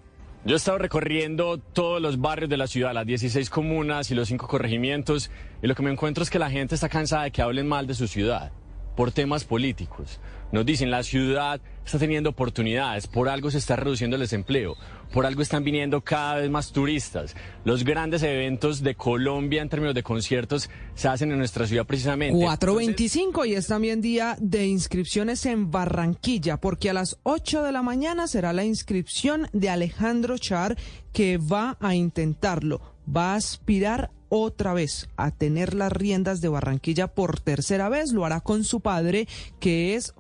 Yo 0.46 0.54
he 0.54 0.58
estado 0.58 0.78
recorriendo 0.78 1.58
todos 1.58 2.00
los 2.00 2.20
barrios 2.20 2.52
de 2.52 2.58
la 2.58 2.68
ciudad, 2.68 2.94
las 2.94 3.08
16 3.08 3.50
comunas 3.50 4.12
y 4.12 4.16
los 4.16 4.28
cinco 4.28 4.48
corregimientos, 4.48 5.32
y 5.64 5.68
lo 5.68 5.74
que 5.74 5.82
me 5.82 5.92
encuentro 5.92 6.24
es 6.24 6.30
que 6.30 6.38
la 6.38 6.52
gente 6.52 6.76
está 6.76 6.88
cansada 6.88 7.24
de 7.24 7.32
que 7.32 7.42
hablen 7.42 7.68
mal 7.68 7.88
de 7.88 7.96
su 7.96 8.08
ciudad 8.08 8.52
por 8.96 9.12
temas 9.12 9.44
políticos. 9.44 10.20
Nos 10.52 10.66
dicen, 10.66 10.92
la 10.92 11.04
ciudad 11.04 11.60
está 11.86 12.00
teniendo 12.00 12.30
oportunidades, 12.30 13.08
por 13.08 13.30
algo 13.30 13.52
se 13.52 13.58
está 13.58 13.76
reduciendo 13.76 14.16
el 14.16 14.22
desempleo, 14.22 14.78
por 15.14 15.26
algo 15.26 15.42
están 15.42 15.64
viniendo 15.64 16.02
cada 16.02 16.36
vez 16.36 16.50
más 16.50 16.72
turistas. 16.72 17.36
Los 17.64 17.84
grandes 17.84 18.24
eventos 18.24 18.82
de 18.82 18.96
Colombia 18.96 19.62
en 19.62 19.70
términos 19.70 19.96
de 19.96 20.04
conciertos 20.04 20.70
se 20.94 21.08
hacen 21.08 21.32
en 21.32 21.38
nuestra 21.38 21.68
ciudad 21.68 21.86
precisamente. 21.86 22.38
425 22.38 23.46
y 23.46 23.54
es 23.54 23.68
también 23.68 24.02
día 24.02 24.38
de 24.40 24.68
inscripciones 24.68 25.46
en 25.46 25.72
Barranquilla, 25.72 26.58
porque 26.58 26.90
a 26.90 26.94
las 26.94 27.18
8 27.24 27.64
de 27.64 27.72
la 27.72 27.82
mañana 27.82 28.28
será 28.28 28.54
la 28.54 28.66
inscripción 28.66 29.48
de 29.54 29.70
Alejandro 29.70 30.38
Char, 30.38 30.78
que 31.14 31.38
va 31.38 31.78
a 31.80 31.96
intentarlo, 31.96 32.82
va 33.08 33.34
a 33.34 33.36
aspirar 33.36 34.12
otra 34.30 34.74
vez 34.74 35.08
a 35.16 35.32
tener 35.32 35.74
las 35.74 35.92
riendas 35.92 36.42
de 36.42 36.50
Barranquilla 36.50 37.08
por 37.08 37.40
tercera 37.40 37.90
vez. 37.90 38.12
Lo 38.12 38.26
hará 38.26 38.42
con 38.42 38.64
su 38.64 38.82
padre, 38.82 39.28
que 39.60 39.96
es 39.96 40.14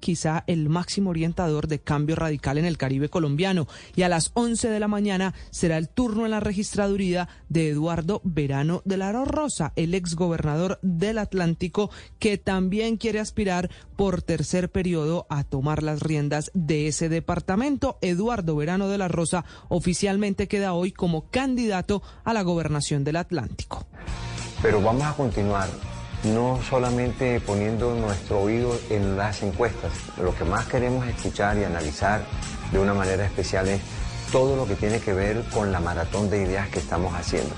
Quizá 0.00 0.44
el 0.46 0.68
máximo 0.68 1.10
orientador 1.10 1.66
de 1.66 1.78
cambio 1.78 2.14
radical 2.14 2.58
en 2.58 2.66
el 2.66 2.76
Caribe 2.76 3.08
colombiano. 3.08 3.66
Y 3.96 4.02
a 4.02 4.08
las 4.08 4.30
11 4.34 4.68
de 4.68 4.80
la 4.80 4.88
mañana 4.88 5.34
será 5.50 5.78
el 5.78 5.88
turno 5.88 6.24
en 6.24 6.32
la 6.32 6.40
registraduría 6.40 7.28
de 7.48 7.70
Eduardo 7.70 8.20
Verano 8.24 8.82
de 8.84 8.98
la 8.98 9.12
Rosa, 9.12 9.72
el 9.76 9.94
exgobernador 9.94 10.78
del 10.82 11.18
Atlántico, 11.18 11.90
que 12.18 12.36
también 12.36 12.96
quiere 12.96 13.20
aspirar 13.20 13.70
por 13.96 14.20
tercer 14.22 14.70
periodo 14.70 15.26
a 15.30 15.44
tomar 15.44 15.82
las 15.82 16.00
riendas 16.00 16.50
de 16.54 16.88
ese 16.88 17.08
departamento. 17.08 17.98
Eduardo 18.02 18.56
Verano 18.56 18.88
de 18.88 18.98
la 18.98 19.08
Rosa 19.08 19.44
oficialmente 19.68 20.48
queda 20.48 20.74
hoy 20.74 20.92
como 20.92 21.30
candidato 21.30 22.02
a 22.24 22.34
la 22.34 22.42
gobernación 22.42 23.04
del 23.04 23.16
Atlántico. 23.16 23.86
Pero 24.60 24.82
vamos 24.82 25.04
a 25.04 25.14
continuar 25.14 25.93
no 26.24 26.60
solamente 26.68 27.40
poniendo 27.40 27.94
nuestro 27.94 28.40
oído 28.40 28.76
en 28.90 29.16
las 29.16 29.42
encuestas, 29.42 29.92
lo 30.18 30.34
que 30.34 30.44
más 30.44 30.66
queremos 30.66 31.06
escuchar 31.06 31.58
y 31.58 31.64
analizar 31.64 32.24
de 32.72 32.78
una 32.78 32.94
manera 32.94 33.24
especial 33.24 33.68
es 33.68 33.80
todo 34.32 34.56
lo 34.56 34.66
que 34.66 34.74
tiene 34.74 35.00
que 35.00 35.12
ver 35.12 35.44
con 35.52 35.70
la 35.70 35.80
maratón 35.80 36.30
de 36.30 36.42
ideas 36.42 36.68
que 36.68 36.78
estamos 36.78 37.14
haciendo. 37.14 37.54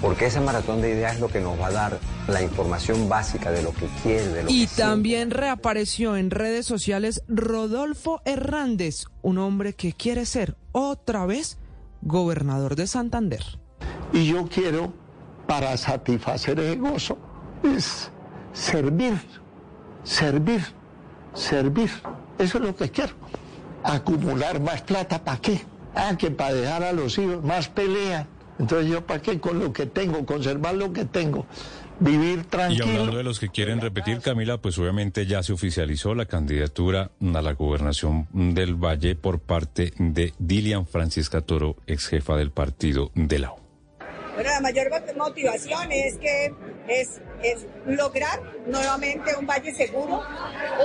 Porque 0.00 0.26
ese 0.26 0.40
maratón 0.40 0.80
de 0.80 0.90
ideas 0.90 1.14
es 1.14 1.20
lo 1.20 1.28
que 1.28 1.40
nos 1.40 1.60
va 1.60 1.66
a 1.66 1.72
dar 1.72 1.98
la 2.26 2.42
información 2.42 3.08
básica 3.08 3.50
de 3.50 3.62
lo 3.62 3.72
que 3.72 3.86
quiere, 4.02 4.28
de 4.28 4.42
lo 4.44 4.50
y 4.50 4.66
que 4.66 4.76
también 4.76 5.30
reapareció 5.30 6.16
en 6.16 6.30
redes 6.30 6.66
sociales 6.66 7.22
Rodolfo 7.28 8.22
Hernández, 8.24 9.04
un 9.22 9.38
hombre 9.38 9.74
que 9.74 9.92
quiere 9.92 10.24
ser 10.24 10.56
otra 10.72 11.26
vez 11.26 11.58
gobernador 12.02 12.76
de 12.76 12.86
Santander. 12.86 13.44
Y 14.12 14.26
yo 14.26 14.48
quiero, 14.48 14.92
para 15.46 15.76
satisfacer 15.76 16.58
ese 16.60 16.76
gozo, 16.76 17.18
es 17.62 18.10
servir, 18.52 19.14
servir, 20.04 20.60
servir. 21.34 21.90
Eso 22.38 22.58
es 22.58 22.64
lo 22.64 22.74
que 22.76 22.88
quiero. 22.90 23.12
Acumular 23.84 24.60
más 24.60 24.82
plata, 24.82 25.22
¿para 25.24 25.38
qué? 25.40 25.60
Ah, 25.94 26.14
que 26.18 26.30
para 26.30 26.54
dejar 26.54 26.82
a 26.84 26.92
los 26.92 27.18
hijos 27.18 27.42
más 27.42 27.68
pelea. 27.68 28.26
Entonces 28.58 28.90
yo, 28.90 29.06
¿para 29.06 29.22
qué? 29.22 29.40
Con 29.40 29.58
lo 29.58 29.72
que 29.72 29.86
tengo, 29.86 30.24
conservar 30.26 30.74
lo 30.74 30.92
que 30.92 31.06
tengo, 31.06 31.46
vivir 31.98 32.40
Y 32.40 32.42
tranquilo. 32.44 32.84
hablando 32.84 33.16
de 33.16 33.24
los 33.24 33.40
que 33.40 33.48
quieren 33.48 33.80
repetir, 33.80 34.20
Camila, 34.20 34.58
pues 34.58 34.78
obviamente 34.78 35.24
ya 35.24 35.42
se 35.42 35.54
oficializó 35.54 36.14
la 36.14 36.26
candidatura 36.26 37.10
a 37.34 37.40
la 37.42 37.52
gobernación 37.54 38.28
del 38.32 38.74
Valle 38.74 39.16
por 39.16 39.40
parte 39.40 39.94
de 39.96 40.34
Dilian 40.38 40.86
Francisca 40.86 41.40
Toro, 41.40 41.76
ex 41.86 42.06
jefa 42.08 42.36
del 42.36 42.50
partido 42.50 43.10
de 43.14 43.38
la 43.38 43.52
U. 43.52 43.56
Bueno, 44.34 44.50
la 44.50 44.60
mayor 44.60 44.90
mot- 44.90 45.16
motivación 45.16 45.90
es 45.90 46.18
que 46.18 46.54
es, 46.88 47.20
es 47.42 47.66
lograr 47.86 48.40
nuevamente 48.66 49.34
un 49.36 49.46
valle 49.46 49.74
seguro, 49.74 50.22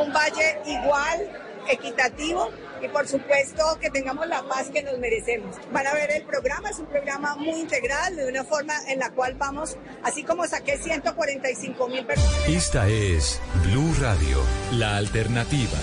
un 0.02 0.14
valle 0.14 0.60
igual, 0.66 1.30
equitativo 1.68 2.50
y 2.82 2.88
por 2.90 3.08
supuesto 3.08 3.64
que 3.80 3.90
tengamos 3.90 4.28
la 4.28 4.44
paz 4.44 4.70
que 4.70 4.84
nos 4.84 4.98
merecemos. 5.00 5.56
Van 5.72 5.88
a 5.88 5.94
ver 5.94 6.12
el 6.12 6.24
programa, 6.24 6.70
es 6.70 6.80
un 6.80 6.86
programa 6.88 7.36
muy 7.36 7.60
integral, 7.60 8.16
de 8.16 8.28
una 8.28 8.44
forma 8.44 8.74
en 8.88 9.00
la 9.00 9.12
cual 9.12 9.36
vamos, 9.36 9.78
así 10.04 10.24
como 10.24 10.48
saqué 10.48 10.78
145 10.78 11.88
mil 11.88 12.06
personas. 12.06 12.48
Esta 12.48 12.88
es 12.88 13.42
Blue 13.64 13.94
Radio, 14.00 14.42
la 14.74 14.98
alternativa. 14.98 15.78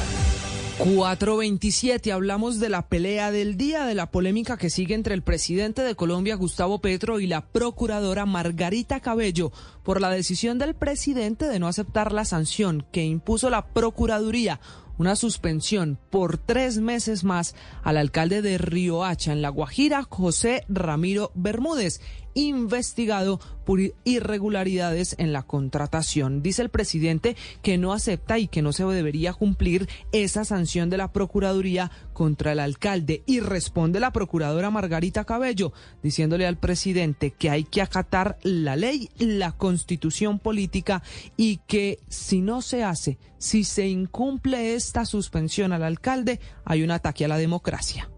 427, 0.82 2.10
hablamos 2.10 2.58
de 2.58 2.68
la 2.68 2.88
pelea 2.88 3.30
del 3.30 3.56
día, 3.56 3.84
de 3.84 3.94
la 3.94 4.10
polémica 4.10 4.56
que 4.56 4.68
sigue 4.68 4.96
entre 4.96 5.14
el 5.14 5.22
presidente 5.22 5.82
de 5.82 5.94
Colombia, 5.94 6.34
Gustavo 6.34 6.80
Petro, 6.80 7.20
y 7.20 7.28
la 7.28 7.46
procuradora 7.46 8.26
Margarita 8.26 8.98
Cabello 8.98 9.52
por 9.84 10.00
la 10.00 10.10
decisión 10.10 10.58
del 10.58 10.74
presidente 10.74 11.46
de 11.46 11.60
no 11.60 11.68
aceptar 11.68 12.10
la 12.12 12.24
sanción 12.24 12.84
que 12.90 13.04
impuso 13.04 13.48
la 13.48 13.66
Procuraduría, 13.66 14.58
una 14.98 15.14
suspensión 15.14 16.00
por 16.10 16.36
tres 16.36 16.78
meses 16.78 17.22
más 17.22 17.54
al 17.84 17.96
alcalde 17.96 18.42
de 18.42 18.58
Riohacha, 18.58 19.32
en 19.32 19.40
La 19.40 19.50
Guajira, 19.50 20.02
José 20.02 20.64
Ramiro 20.68 21.30
Bermúdez 21.36 22.00
investigado 22.34 23.40
por 23.64 23.80
irregularidades 24.04 25.14
en 25.18 25.32
la 25.32 25.42
contratación. 25.42 26.42
Dice 26.42 26.62
el 26.62 26.68
presidente 26.68 27.36
que 27.62 27.78
no 27.78 27.92
acepta 27.92 28.38
y 28.38 28.48
que 28.48 28.62
no 28.62 28.72
se 28.72 28.84
debería 28.84 29.32
cumplir 29.32 29.88
esa 30.12 30.44
sanción 30.44 30.90
de 30.90 30.96
la 30.96 31.12
Procuraduría 31.12 31.90
contra 32.12 32.52
el 32.52 32.58
alcalde. 32.58 33.22
Y 33.26 33.40
responde 33.40 34.00
la 34.00 34.12
procuradora 34.12 34.70
Margarita 34.70 35.24
Cabello 35.24 35.72
diciéndole 36.02 36.46
al 36.46 36.58
presidente 36.58 37.30
que 37.30 37.50
hay 37.50 37.64
que 37.64 37.82
acatar 37.82 38.38
la 38.42 38.76
ley, 38.76 39.10
la 39.18 39.52
constitución 39.52 40.38
política 40.38 41.02
y 41.36 41.58
que 41.58 42.00
si 42.08 42.40
no 42.40 42.62
se 42.62 42.84
hace, 42.84 43.18
si 43.38 43.64
se 43.64 43.88
incumple 43.88 44.74
esta 44.74 45.04
suspensión 45.04 45.72
al 45.72 45.82
alcalde, 45.82 46.40
hay 46.64 46.82
un 46.82 46.90
ataque 46.90 47.24
a 47.24 47.28
la 47.28 47.38
democracia. 47.38 48.10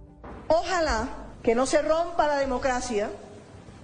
Ojalá 0.48 1.08
que 1.42 1.54
no 1.54 1.66
se 1.66 1.82
rompa 1.82 2.26
la 2.26 2.38
democracia 2.38 3.10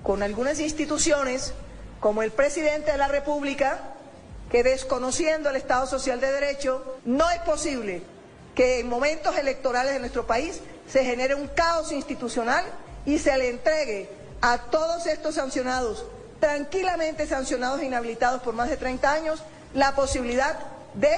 con 0.02 0.22
algunas 0.22 0.60
instituciones 0.60 1.52
como 2.00 2.22
el 2.22 2.30
presidente 2.30 2.92
de 2.92 2.98
la 2.98 3.08
República, 3.08 3.80
que 4.50 4.62
desconociendo 4.62 5.50
el 5.50 5.56
Estado 5.56 5.86
Social 5.86 6.20
de 6.20 6.32
Derecho, 6.32 6.96
no 7.04 7.30
es 7.30 7.38
posible 7.40 8.02
que 8.54 8.80
en 8.80 8.88
momentos 8.88 9.36
electorales 9.36 9.92
de 9.92 10.00
nuestro 10.00 10.26
país 10.26 10.60
se 10.90 11.04
genere 11.04 11.34
un 11.34 11.46
caos 11.48 11.92
institucional 11.92 12.64
y 13.06 13.18
se 13.18 13.36
le 13.38 13.50
entregue 13.50 14.08
a 14.40 14.58
todos 14.58 15.06
estos 15.06 15.36
sancionados, 15.36 16.04
tranquilamente 16.40 17.26
sancionados 17.26 17.80
e 17.80 17.84
inhabilitados 17.84 18.42
por 18.42 18.54
más 18.54 18.70
de 18.70 18.76
30 18.76 19.12
años, 19.12 19.42
la 19.74 19.94
posibilidad 19.94 20.58
de 20.94 21.14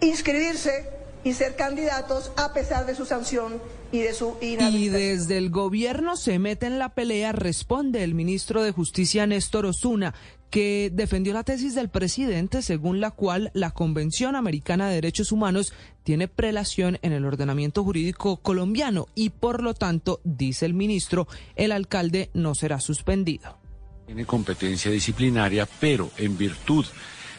inscribirse 0.00 0.88
y 1.24 1.34
ser 1.34 1.56
candidatos 1.56 2.32
a 2.36 2.52
pesar 2.52 2.86
de 2.86 2.94
su 2.94 3.04
sanción 3.04 3.60
y 3.92 4.00
de 4.00 4.14
su 4.14 4.36
Y 4.40 4.88
desde 4.88 5.36
el 5.36 5.50
gobierno 5.50 6.16
se 6.16 6.38
mete 6.38 6.66
en 6.66 6.78
la 6.78 6.94
pelea, 6.94 7.32
responde 7.32 8.04
el 8.04 8.14
ministro 8.14 8.62
de 8.62 8.72
Justicia 8.72 9.26
Néstor 9.26 9.66
Osuna, 9.66 10.14
que 10.50 10.90
defendió 10.92 11.32
la 11.32 11.44
tesis 11.44 11.74
del 11.74 11.88
presidente 11.88 12.62
según 12.62 13.00
la 13.00 13.10
cual 13.10 13.50
la 13.54 13.70
Convención 13.70 14.34
Americana 14.34 14.88
de 14.88 14.94
Derechos 14.94 15.32
Humanos 15.32 15.72
tiene 16.02 16.28
prelación 16.28 16.98
en 17.02 17.12
el 17.12 17.24
ordenamiento 17.24 17.84
jurídico 17.84 18.36
colombiano 18.38 19.06
y 19.14 19.30
por 19.30 19.62
lo 19.62 19.74
tanto, 19.74 20.20
dice 20.24 20.66
el 20.66 20.74
ministro, 20.74 21.28
el 21.54 21.72
alcalde 21.72 22.30
no 22.34 22.54
será 22.54 22.80
suspendido. 22.80 23.58
tiene 24.06 24.24
competencia 24.24 24.90
disciplinaria, 24.90 25.68
pero 25.78 26.10
en 26.16 26.36
virtud 26.36 26.84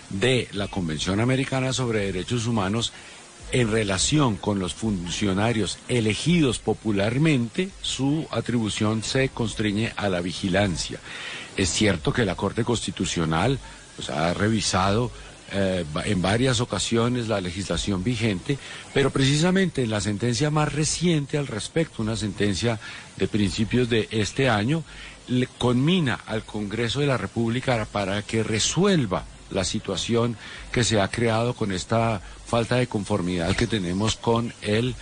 de 0.10 0.48
la 0.54 0.68
Convención 0.68 1.20
Americana 1.20 1.74
sobre 1.74 2.06
Derechos 2.06 2.46
Humanos, 2.48 2.94
en 3.52 3.72
relación 3.72 4.38
con 4.38 4.60
los 4.60 4.74
funcionarios 4.74 5.78
elegidos 5.88 6.60
popularmente, 6.60 7.70
su 7.82 8.28
atribución 8.32 9.04
se 9.04 9.30
constriñe 9.30 9.94
a 9.98 10.10
la 10.10 10.22
vigilancia. 10.22 11.00
Es 11.58 11.70
cierto 11.70 12.14
que 12.14 12.26
la 12.26 12.36
Corte 12.36 12.64
Constitucional 12.64 13.60
pues, 13.96 14.10
ha 14.10 14.34
revisado 14.34 15.12
eh, 15.54 15.84
en 16.06 16.22
varias 16.22 16.62
ocasiones 16.62 17.28
la 17.28 17.42
legislación 17.42 18.04
vigente, 18.04 18.58
pero 18.94 19.10
precisamente 19.10 19.84
en 19.84 19.90
la 19.90 20.00
sentencia 20.00 20.50
más 20.50 20.74
reciente 20.74 21.38
al 21.38 21.48
respecto, 21.48 22.02
una 22.02 22.16
sentencia 22.16 22.80
de 23.18 23.28
principios 23.28 23.90
de 23.90 24.08
este 24.12 24.50
año, 24.50 24.84
le 25.28 25.48
conmina 25.48 26.20
al 26.26 26.44
Congreso 26.44 27.02
de 27.02 27.08
la 27.08 27.18
República 27.18 27.86
para 27.92 28.22
que 28.22 28.44
resuelva 28.44 29.26
la 29.52 29.64
situación 29.64 30.38
que 30.72 30.84
se 30.84 31.00
ha 31.00 31.08
creado 31.10 31.54
con 31.54 31.72
esta 31.72 32.22
falta 32.46 32.76
de 32.78 32.88
conformidad 32.88 33.56
que 33.56 33.68
tenemos 33.68 34.16
con 34.16 34.54
el 34.62 34.96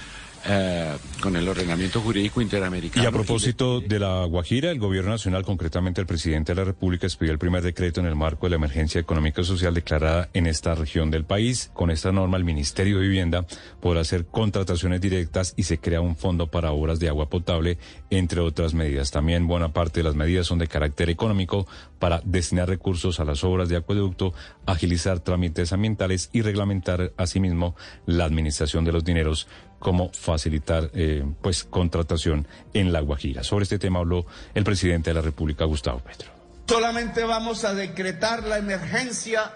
eh, 0.45 0.97
con 1.21 1.35
el 1.35 1.47
ordenamiento 1.47 2.01
jurídico 2.01 2.41
interamericano. 2.41 3.03
Y 3.03 3.07
a 3.07 3.11
propósito 3.11 3.81
de 3.81 3.99
la 3.99 4.25
Guajira, 4.25 4.71
el 4.71 4.79
gobierno 4.79 5.11
nacional, 5.11 5.43
concretamente 5.43 6.01
el 6.01 6.07
presidente 6.07 6.53
de 6.53 6.57
la 6.57 6.63
República, 6.65 7.07
expidió 7.07 7.33
el 7.33 7.39
primer 7.39 7.61
decreto 7.61 7.99
en 7.99 8.05
el 8.05 8.15
marco 8.15 8.45
de 8.45 8.51
la 8.51 8.55
emergencia 8.55 9.01
económica 9.01 9.41
y 9.41 9.45
social 9.45 9.73
declarada 9.73 10.29
en 10.33 10.47
esta 10.47 10.75
región 10.75 11.11
del 11.11 11.25
país. 11.25 11.71
Con 11.73 11.91
esta 11.91 12.11
norma, 12.11 12.37
el 12.37 12.43
Ministerio 12.43 12.99
de 12.99 13.07
Vivienda 13.07 13.45
podrá 13.81 14.01
hacer 14.01 14.25
contrataciones 14.25 15.01
directas 15.01 15.53
y 15.57 15.63
se 15.63 15.77
crea 15.79 16.01
un 16.01 16.15
fondo 16.15 16.47
para 16.47 16.71
obras 16.71 16.99
de 16.99 17.09
agua 17.09 17.29
potable, 17.29 17.77
entre 18.09 18.39
otras 18.39 18.73
medidas. 18.73 19.11
También 19.11 19.47
buena 19.47 19.73
parte 19.73 19.99
de 19.99 20.03
las 20.03 20.15
medidas 20.15 20.47
son 20.47 20.59
de 20.59 20.67
carácter 20.67 21.09
económico 21.09 21.67
para 21.99 22.21
destinar 22.23 22.69
recursos 22.69 23.19
a 23.19 23.25
las 23.25 23.43
obras 23.43 23.69
de 23.69 23.77
acueducto, 23.77 24.33
agilizar 24.65 25.19
trámites 25.19 25.73
ambientales 25.73 26.29
y 26.31 26.41
reglamentar 26.41 27.11
asimismo 27.17 27.75
la 28.05 28.25
administración 28.25 28.85
de 28.85 28.91
los 28.91 29.03
dineros 29.03 29.47
como 29.79 30.11
facilitar 30.13 30.91
eh, 30.93 31.23
pues 31.41 31.63
contratación 31.63 32.47
en 32.73 32.91
La 32.91 32.99
Guajira. 32.99 33.43
Sobre 33.43 33.63
este 33.63 33.79
tema 33.79 33.99
habló 33.99 34.25
el 34.53 34.63
presidente 34.63 35.09
de 35.09 35.13
la 35.15 35.21
República, 35.21 35.65
Gustavo 35.65 35.99
Petro. 35.99 36.29
Solamente 36.67 37.23
vamos 37.23 37.65
a 37.65 37.73
decretar 37.73 38.43
la 38.43 38.57
emergencia 38.57 39.53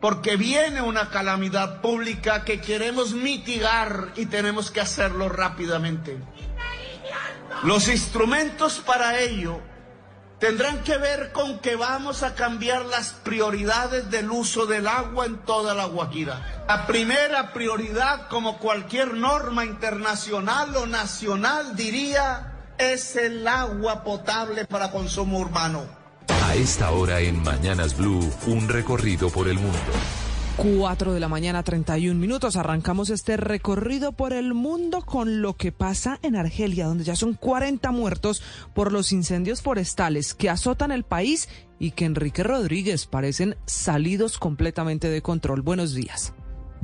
porque 0.00 0.36
viene 0.36 0.82
una 0.82 1.08
calamidad 1.08 1.80
pública 1.80 2.44
que 2.44 2.60
queremos 2.60 3.14
mitigar 3.14 4.12
y 4.16 4.26
tenemos 4.26 4.70
que 4.70 4.80
hacerlo 4.80 5.28
rápidamente. 5.28 6.18
Los 7.64 7.88
instrumentos 7.88 8.80
para 8.80 9.18
ello 9.18 9.60
tendrán 10.38 10.82
que 10.82 10.98
ver 10.98 11.32
con 11.32 11.58
que 11.58 11.76
vamos 11.76 12.22
a 12.22 12.34
cambiar 12.34 12.84
las 12.86 13.10
prioridades 13.10 14.10
del 14.10 14.30
uso 14.30 14.66
del 14.66 14.86
agua 14.86 15.26
en 15.26 15.38
toda 15.38 15.74
la 15.74 15.86
Guajira. 15.86 16.64
La 16.68 16.86
primera 16.86 17.52
prioridad, 17.52 18.28
como 18.28 18.58
cualquier 18.58 19.14
norma 19.14 19.64
internacional 19.64 20.74
o 20.76 20.86
nacional 20.86 21.76
diría, 21.76 22.52
es 22.78 23.16
el 23.16 23.46
agua 23.46 24.02
potable 24.02 24.64
para 24.64 24.90
consumo 24.90 25.38
urbano. 25.38 25.84
A 26.28 26.54
esta 26.54 26.90
hora 26.90 27.20
en 27.20 27.42
Mañanas 27.42 27.96
Blue, 27.96 28.32
un 28.46 28.68
recorrido 28.68 29.30
por 29.30 29.48
el 29.48 29.58
mundo. 29.58 29.78
4 30.56 31.12
de 31.12 31.20
la 31.20 31.28
mañana, 31.28 31.62
31 31.62 32.18
minutos. 32.18 32.56
Arrancamos 32.56 33.10
este 33.10 33.36
recorrido 33.36 34.12
por 34.12 34.32
el 34.32 34.54
mundo 34.54 35.02
con 35.02 35.42
lo 35.42 35.56
que 35.56 35.72
pasa 35.72 36.18
en 36.22 36.36
Argelia, 36.36 36.86
donde 36.86 37.04
ya 37.04 37.16
son 37.16 37.34
40 37.34 37.90
muertos 37.90 38.42
por 38.72 38.92
los 38.92 39.12
incendios 39.12 39.62
forestales 39.62 40.34
que 40.34 40.50
azotan 40.50 40.92
el 40.92 41.04
país 41.04 41.48
y 41.78 41.90
que 41.90 42.04
Enrique 42.04 42.42
Rodríguez 42.42 43.06
parecen 43.06 43.56
salidos 43.66 44.38
completamente 44.38 45.08
de 45.08 45.22
control. 45.22 45.62
Buenos 45.62 45.94
días. 45.94 46.32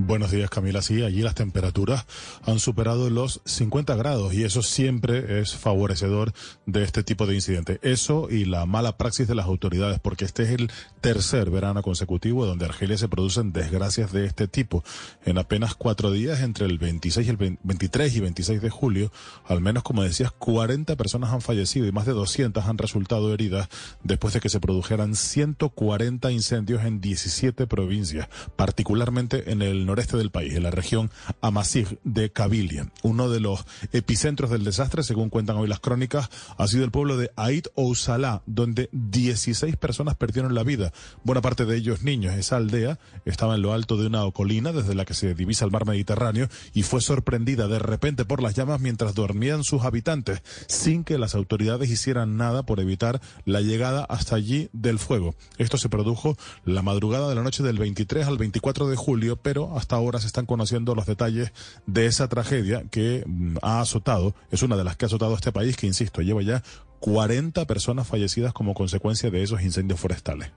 Buenos 0.02 0.30
días, 0.30 0.48
Camila. 0.48 0.80
Sí, 0.80 1.02
allí 1.02 1.20
las 1.20 1.34
temperaturas 1.34 2.06
han 2.46 2.58
superado 2.58 3.10
los 3.10 3.42
50 3.44 3.94
grados 3.96 4.32
y 4.32 4.44
eso 4.44 4.62
siempre 4.62 5.40
es 5.40 5.54
favorecedor 5.54 6.32
de 6.64 6.84
este 6.84 7.02
tipo 7.02 7.26
de 7.26 7.34
incidentes. 7.34 7.78
Eso 7.82 8.28
y 8.30 8.46
la 8.46 8.64
mala 8.64 8.96
praxis 8.96 9.28
de 9.28 9.34
las 9.34 9.44
autoridades, 9.44 10.00
porque 10.00 10.24
este 10.24 10.44
es 10.44 10.50
el 10.50 10.72
tercer 11.02 11.50
verano 11.50 11.82
consecutivo 11.82 12.46
donde 12.46 12.64
Argelia 12.64 12.96
se 12.96 13.08
producen 13.08 13.52
desgracias 13.52 14.10
de 14.10 14.24
este 14.24 14.48
tipo. 14.48 14.82
En 15.26 15.36
apenas 15.36 15.74
cuatro 15.74 16.10
días, 16.10 16.40
entre 16.40 16.64
el 16.64 16.78
26 16.78 17.26
y 17.26 17.30
el 17.30 17.58
23 17.62 18.16
y 18.16 18.20
26 18.20 18.62
de 18.62 18.70
julio, 18.70 19.12
al 19.46 19.60
menos, 19.60 19.82
como 19.82 20.02
decías, 20.02 20.32
40 20.32 20.96
personas 20.96 21.30
han 21.30 21.42
fallecido 21.42 21.86
y 21.86 21.92
más 21.92 22.06
de 22.06 22.12
200 22.12 22.64
han 22.64 22.78
resultado 22.78 23.34
heridas 23.34 23.68
después 24.02 24.32
de 24.32 24.40
que 24.40 24.48
se 24.48 24.60
produjeran 24.60 25.14
140 25.14 26.32
incendios 26.32 26.84
en 26.86 27.02
17 27.02 27.66
provincias, 27.66 28.28
particularmente 28.56 29.52
en 29.52 29.60
el 29.60 29.89
noreste 29.90 30.16
del 30.16 30.30
país, 30.30 30.54
en 30.54 30.62
la 30.62 30.70
región 30.70 31.10
Amasig 31.40 31.98
de 32.04 32.30
Kabilia. 32.30 32.90
Uno 33.02 33.28
de 33.28 33.40
los 33.40 33.64
epicentros 33.92 34.50
del 34.50 34.62
desastre, 34.62 35.02
según 35.02 35.30
cuentan 35.30 35.56
hoy 35.56 35.66
las 35.66 35.80
crónicas, 35.80 36.30
ha 36.56 36.66
sido 36.68 36.84
el 36.84 36.92
pueblo 36.92 37.16
de 37.16 37.32
Ait 37.34 37.66
Ousala, 37.74 38.42
donde 38.46 38.88
16 38.92 39.76
personas 39.76 40.14
perdieron 40.14 40.54
la 40.54 40.62
vida, 40.62 40.92
buena 41.24 41.40
parte 41.40 41.64
de 41.64 41.76
ellos 41.76 42.02
niños. 42.02 42.34
Esa 42.34 42.56
aldea 42.56 42.98
estaba 43.24 43.56
en 43.56 43.62
lo 43.62 43.72
alto 43.72 43.96
de 43.96 44.06
una 44.06 44.30
colina 44.30 44.72
desde 44.72 44.94
la 44.94 45.04
que 45.04 45.14
se 45.14 45.34
divisa 45.34 45.64
el 45.64 45.72
mar 45.72 45.86
Mediterráneo 45.86 46.48
y 46.72 46.84
fue 46.84 47.00
sorprendida 47.00 47.66
de 47.66 47.80
repente 47.80 48.24
por 48.24 48.42
las 48.42 48.54
llamas 48.54 48.80
mientras 48.80 49.14
dormían 49.14 49.64
sus 49.64 49.82
habitantes, 49.82 50.42
sin 50.68 51.02
que 51.02 51.18
las 51.18 51.34
autoridades 51.34 51.90
hicieran 51.90 52.36
nada 52.36 52.62
por 52.62 52.78
evitar 52.78 53.20
la 53.44 53.60
llegada 53.60 54.04
hasta 54.04 54.36
allí 54.36 54.68
del 54.72 55.00
fuego. 55.00 55.34
Esto 55.58 55.78
se 55.78 55.88
produjo 55.88 56.36
la 56.64 56.82
madrugada 56.82 57.28
de 57.28 57.34
la 57.34 57.42
noche 57.42 57.64
del 57.64 57.78
23 57.78 58.26
al 58.26 58.38
24 58.38 58.88
de 58.88 58.96
julio, 58.96 59.36
pero 59.36 59.76
hasta 59.80 59.96
ahora 59.96 60.20
se 60.20 60.26
están 60.26 60.46
conociendo 60.46 60.94
los 60.94 61.06
detalles 61.06 61.52
de 61.86 62.06
esa 62.06 62.28
tragedia 62.28 62.84
que 62.90 63.24
mm, 63.26 63.56
ha 63.62 63.80
azotado, 63.80 64.34
es 64.50 64.62
una 64.62 64.76
de 64.76 64.84
las 64.84 64.96
que 64.96 65.06
ha 65.06 65.08
azotado 65.08 65.34
este 65.34 65.52
país, 65.52 65.76
que 65.76 65.86
insisto, 65.86 66.22
lleva 66.22 66.42
ya 66.42 66.62
40 67.00 67.66
personas 67.66 68.06
fallecidas 68.06 68.52
como 68.52 68.74
consecuencia 68.74 69.30
de 69.30 69.42
esos 69.42 69.62
incendios 69.62 69.98
forestales. 69.98 70.50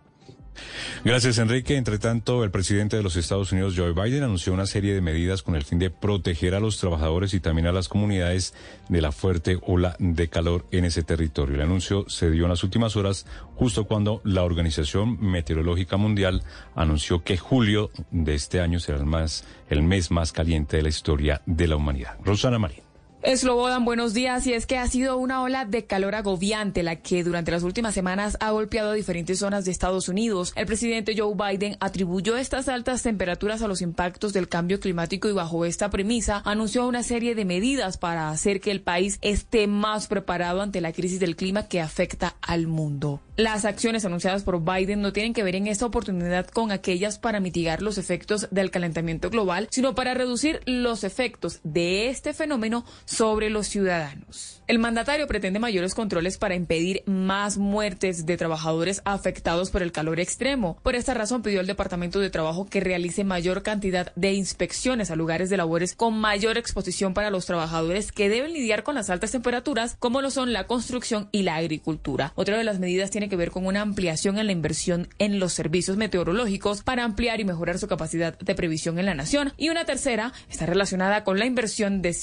Gracias, 1.03 1.37
Enrique. 1.37 1.75
Entre 1.75 1.99
tanto, 1.99 2.43
el 2.43 2.51
presidente 2.51 2.97
de 2.97 3.03
los 3.03 3.15
Estados 3.15 3.51
Unidos, 3.51 3.73
Joe 3.75 3.93
Biden, 3.93 4.23
anunció 4.23 4.53
una 4.53 4.65
serie 4.65 4.93
de 4.93 5.01
medidas 5.01 5.43
con 5.43 5.55
el 5.55 5.63
fin 5.63 5.79
de 5.79 5.89
proteger 5.89 6.55
a 6.55 6.59
los 6.59 6.77
trabajadores 6.77 7.33
y 7.33 7.39
también 7.39 7.67
a 7.67 7.71
las 7.71 7.89
comunidades 7.89 8.53
de 8.89 9.01
la 9.01 9.11
fuerte 9.11 9.59
ola 9.61 9.95
de 9.99 10.27
calor 10.29 10.65
en 10.71 10.85
ese 10.85 11.03
territorio. 11.03 11.55
El 11.55 11.61
anuncio 11.61 12.05
se 12.07 12.31
dio 12.31 12.43
en 12.43 12.49
las 12.49 12.63
últimas 12.63 12.95
horas, 12.95 13.25
justo 13.55 13.85
cuando 13.85 14.21
la 14.23 14.43
Organización 14.43 15.19
Meteorológica 15.19 15.97
Mundial 15.97 16.43
anunció 16.75 17.23
que 17.23 17.37
julio 17.37 17.91
de 18.11 18.35
este 18.35 18.61
año 18.61 18.79
será 18.79 18.97
el, 18.97 19.05
más, 19.05 19.45
el 19.69 19.83
mes 19.83 20.11
más 20.11 20.31
caliente 20.31 20.77
de 20.77 20.83
la 20.83 20.89
historia 20.89 21.41
de 21.45 21.67
la 21.67 21.75
humanidad. 21.75 22.17
Rosana 22.23 22.59
María. 22.59 22.92
Eslobodan, 23.23 23.85
buenos 23.85 24.13
días. 24.13 24.45
Y 24.47 24.53
es 24.53 24.65
que 24.65 24.77
ha 24.77 24.85
sido 24.85 25.17
una 25.17 25.41
ola 25.41 25.63
de 25.63 25.85
calor 25.85 26.13
agobiante 26.13 26.83
la 26.83 26.97
que 26.97 27.23
durante 27.23 27.51
las 27.51 27.63
últimas 27.63 27.93
semanas 27.93 28.35
ha 28.41 28.51
golpeado 28.51 28.91
a 28.91 28.95
diferentes 28.95 29.39
zonas 29.39 29.63
de 29.63 29.71
Estados 29.71 30.09
Unidos. 30.09 30.51
El 30.57 30.65
presidente 30.65 31.15
Joe 31.17 31.33
Biden 31.33 31.77
atribuyó 31.79 32.35
estas 32.35 32.67
altas 32.67 33.01
temperaturas 33.01 33.61
a 33.61 33.69
los 33.69 33.81
impactos 33.81 34.33
del 34.33 34.49
cambio 34.49 34.81
climático 34.81 35.29
y 35.29 35.31
bajo 35.31 35.63
esta 35.63 35.89
premisa 35.89 36.41
anunció 36.43 36.85
una 36.85 37.01
serie 37.01 37.33
de 37.33 37.45
medidas 37.45 37.97
para 37.97 38.29
hacer 38.29 38.59
que 38.59 38.71
el 38.71 38.81
país 38.81 39.19
esté 39.21 39.67
más 39.67 40.07
preparado 40.07 40.61
ante 40.61 40.81
la 40.81 40.91
crisis 40.91 41.21
del 41.21 41.37
clima 41.37 41.69
que 41.69 41.79
afecta 41.79 42.35
al 42.41 42.67
mundo. 42.67 43.21
Las 43.37 43.63
acciones 43.65 44.03
anunciadas 44.05 44.43
por 44.43 44.63
Biden 44.63 45.01
no 45.01 45.13
tienen 45.13 45.33
que 45.33 45.43
ver 45.43 45.55
en 45.55 45.67
esta 45.67 45.85
oportunidad 45.85 46.45
con 46.47 46.71
aquellas 46.71 47.17
para 47.17 47.39
mitigar 47.39 47.81
los 47.81 47.97
efectos 47.97 48.47
del 48.51 48.69
calentamiento 48.69 49.29
global, 49.31 49.69
sino 49.71 49.95
para 49.95 50.13
reducir 50.13 50.59
los 50.65 51.03
efectos 51.03 51.59
de 51.63 52.09
este 52.09 52.33
fenómeno 52.33 52.85
sobre 53.13 53.49
los 53.49 53.67
ciudadanos. 53.67 54.63
El 54.65 54.79
mandatario 54.79 55.27
pretende 55.27 55.59
mayores 55.59 55.93
controles 55.93 56.37
para 56.37 56.55
impedir 56.55 57.03
más 57.05 57.57
muertes 57.57 58.25
de 58.25 58.37
trabajadores 58.37 59.01
afectados 59.03 59.69
por 59.71 59.83
el 59.83 59.91
calor 59.91 60.21
extremo. 60.21 60.77
Por 60.83 60.95
esta 60.95 61.13
razón 61.13 61.41
pidió 61.41 61.59
al 61.59 61.67
Departamento 61.67 62.21
de 62.21 62.29
Trabajo 62.29 62.65
que 62.65 62.79
realice 62.79 63.25
mayor 63.25 63.61
cantidad 63.61 64.13
de 64.15 64.31
inspecciones 64.31 65.11
a 65.11 65.17
lugares 65.17 65.49
de 65.49 65.57
labores 65.57 65.95
con 65.95 66.17
mayor 66.17 66.57
exposición 66.57 67.13
para 67.13 67.29
los 67.29 67.45
trabajadores 67.45 68.13
que 68.13 68.29
deben 68.29 68.53
lidiar 68.53 68.83
con 68.83 68.95
las 68.95 69.09
altas 69.09 69.31
temperaturas, 69.31 69.97
como 69.99 70.21
lo 70.21 70.31
son 70.31 70.53
la 70.53 70.65
construcción 70.65 71.27
y 71.33 71.43
la 71.43 71.57
agricultura. 71.57 72.31
Otra 72.35 72.57
de 72.57 72.63
las 72.63 72.79
medidas 72.79 73.11
tiene 73.11 73.27
que 73.27 73.35
ver 73.35 73.51
con 73.51 73.65
una 73.65 73.81
ampliación 73.81 74.39
en 74.39 74.45
la 74.45 74.53
inversión 74.53 75.09
en 75.19 75.39
los 75.39 75.51
servicios 75.51 75.97
meteorológicos 75.97 76.83
para 76.83 77.03
ampliar 77.03 77.41
y 77.41 77.45
mejorar 77.45 77.79
su 77.79 77.87
capacidad 77.87 78.39
de 78.39 78.55
previsión 78.55 78.97
en 78.97 79.07
la 79.07 79.13
nación. 79.13 79.51
Y 79.57 79.69
una 79.69 79.83
tercera 79.83 80.31
está 80.49 80.65
relacionada 80.65 81.25
con 81.25 81.37
la 81.37 81.45
inversión 81.45 82.01
de 82.01 82.13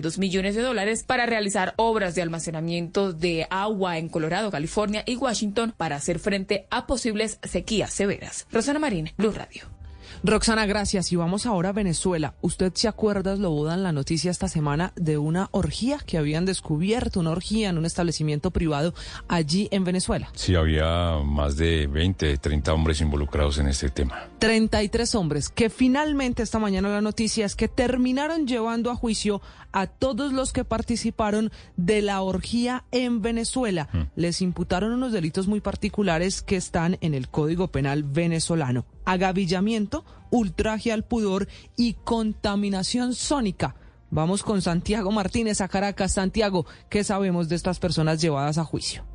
152 0.00 0.18
millones 0.18 0.54
de 0.54 0.62
dólares 0.62 1.04
para 1.04 1.26
realizar 1.26 1.74
obras 1.76 2.14
de 2.14 2.22
almacenamiento 2.22 3.12
de 3.12 3.46
agua 3.50 3.98
en 3.98 4.08
Colorado, 4.08 4.50
California 4.50 5.02
y 5.06 5.16
Washington 5.16 5.74
para 5.76 5.96
hacer 5.96 6.18
frente 6.18 6.66
a 6.70 6.86
posibles 6.86 7.38
sequías 7.42 7.92
severas. 7.92 8.46
Rosana 8.50 8.78
Marín, 8.78 9.10
Blue 9.16 9.32
Radio. 9.32 9.79
Roxana, 10.22 10.66
gracias. 10.66 11.12
Y 11.12 11.16
vamos 11.16 11.46
ahora 11.46 11.70
a 11.70 11.72
Venezuela. 11.72 12.34
¿Usted 12.42 12.72
se 12.74 12.88
acuerda, 12.88 13.36
lo 13.36 13.50
en 13.72 13.82
la 13.82 13.92
noticia 13.92 14.30
esta 14.30 14.48
semana 14.48 14.92
de 14.96 15.16
una 15.16 15.48
orgía 15.52 15.98
que 15.98 16.18
habían 16.18 16.44
descubierto, 16.44 17.20
una 17.20 17.30
orgía 17.30 17.70
en 17.70 17.78
un 17.78 17.86
establecimiento 17.86 18.50
privado 18.50 18.94
allí 19.28 19.68
en 19.70 19.84
Venezuela? 19.84 20.28
Sí, 20.34 20.54
había 20.54 21.18
más 21.24 21.56
de 21.56 21.86
20, 21.86 22.36
30 22.36 22.72
hombres 22.74 23.00
involucrados 23.00 23.58
en 23.58 23.68
este 23.68 23.88
tema. 23.88 24.28
33 24.38 25.14
hombres 25.14 25.48
que 25.48 25.70
finalmente 25.70 26.42
esta 26.42 26.58
mañana 26.58 26.88
la 26.88 27.00
noticia 27.00 27.46
es 27.46 27.56
que 27.56 27.68
terminaron 27.68 28.46
llevando 28.46 28.90
a 28.90 28.96
juicio 28.96 29.40
a 29.72 29.86
todos 29.86 30.32
los 30.32 30.52
que 30.52 30.64
participaron 30.64 31.50
de 31.76 32.02
la 32.02 32.20
orgía 32.22 32.84
en 32.90 33.22
Venezuela. 33.22 33.88
Mm. 33.92 34.02
Les 34.16 34.42
imputaron 34.42 34.92
unos 34.92 35.12
delitos 35.12 35.46
muy 35.46 35.60
particulares 35.60 36.42
que 36.42 36.56
están 36.56 36.98
en 37.00 37.14
el 37.14 37.28
Código 37.28 37.68
Penal 37.68 38.02
venezolano. 38.02 38.84
Agavillamiento, 39.04 40.04
ultraje 40.30 40.92
al 40.92 41.04
pudor 41.04 41.48
y 41.76 41.94
contaminación 41.94 43.14
sónica. 43.14 43.74
Vamos 44.10 44.42
con 44.42 44.60
Santiago 44.60 45.12
Martínez 45.12 45.60
a 45.60 45.68
Caracas. 45.68 46.12
Santiago, 46.12 46.66
¿qué 46.88 47.04
sabemos 47.04 47.48
de 47.48 47.56
estas 47.56 47.78
personas 47.78 48.20
llevadas 48.20 48.58
a 48.58 48.64
juicio? 48.64 49.09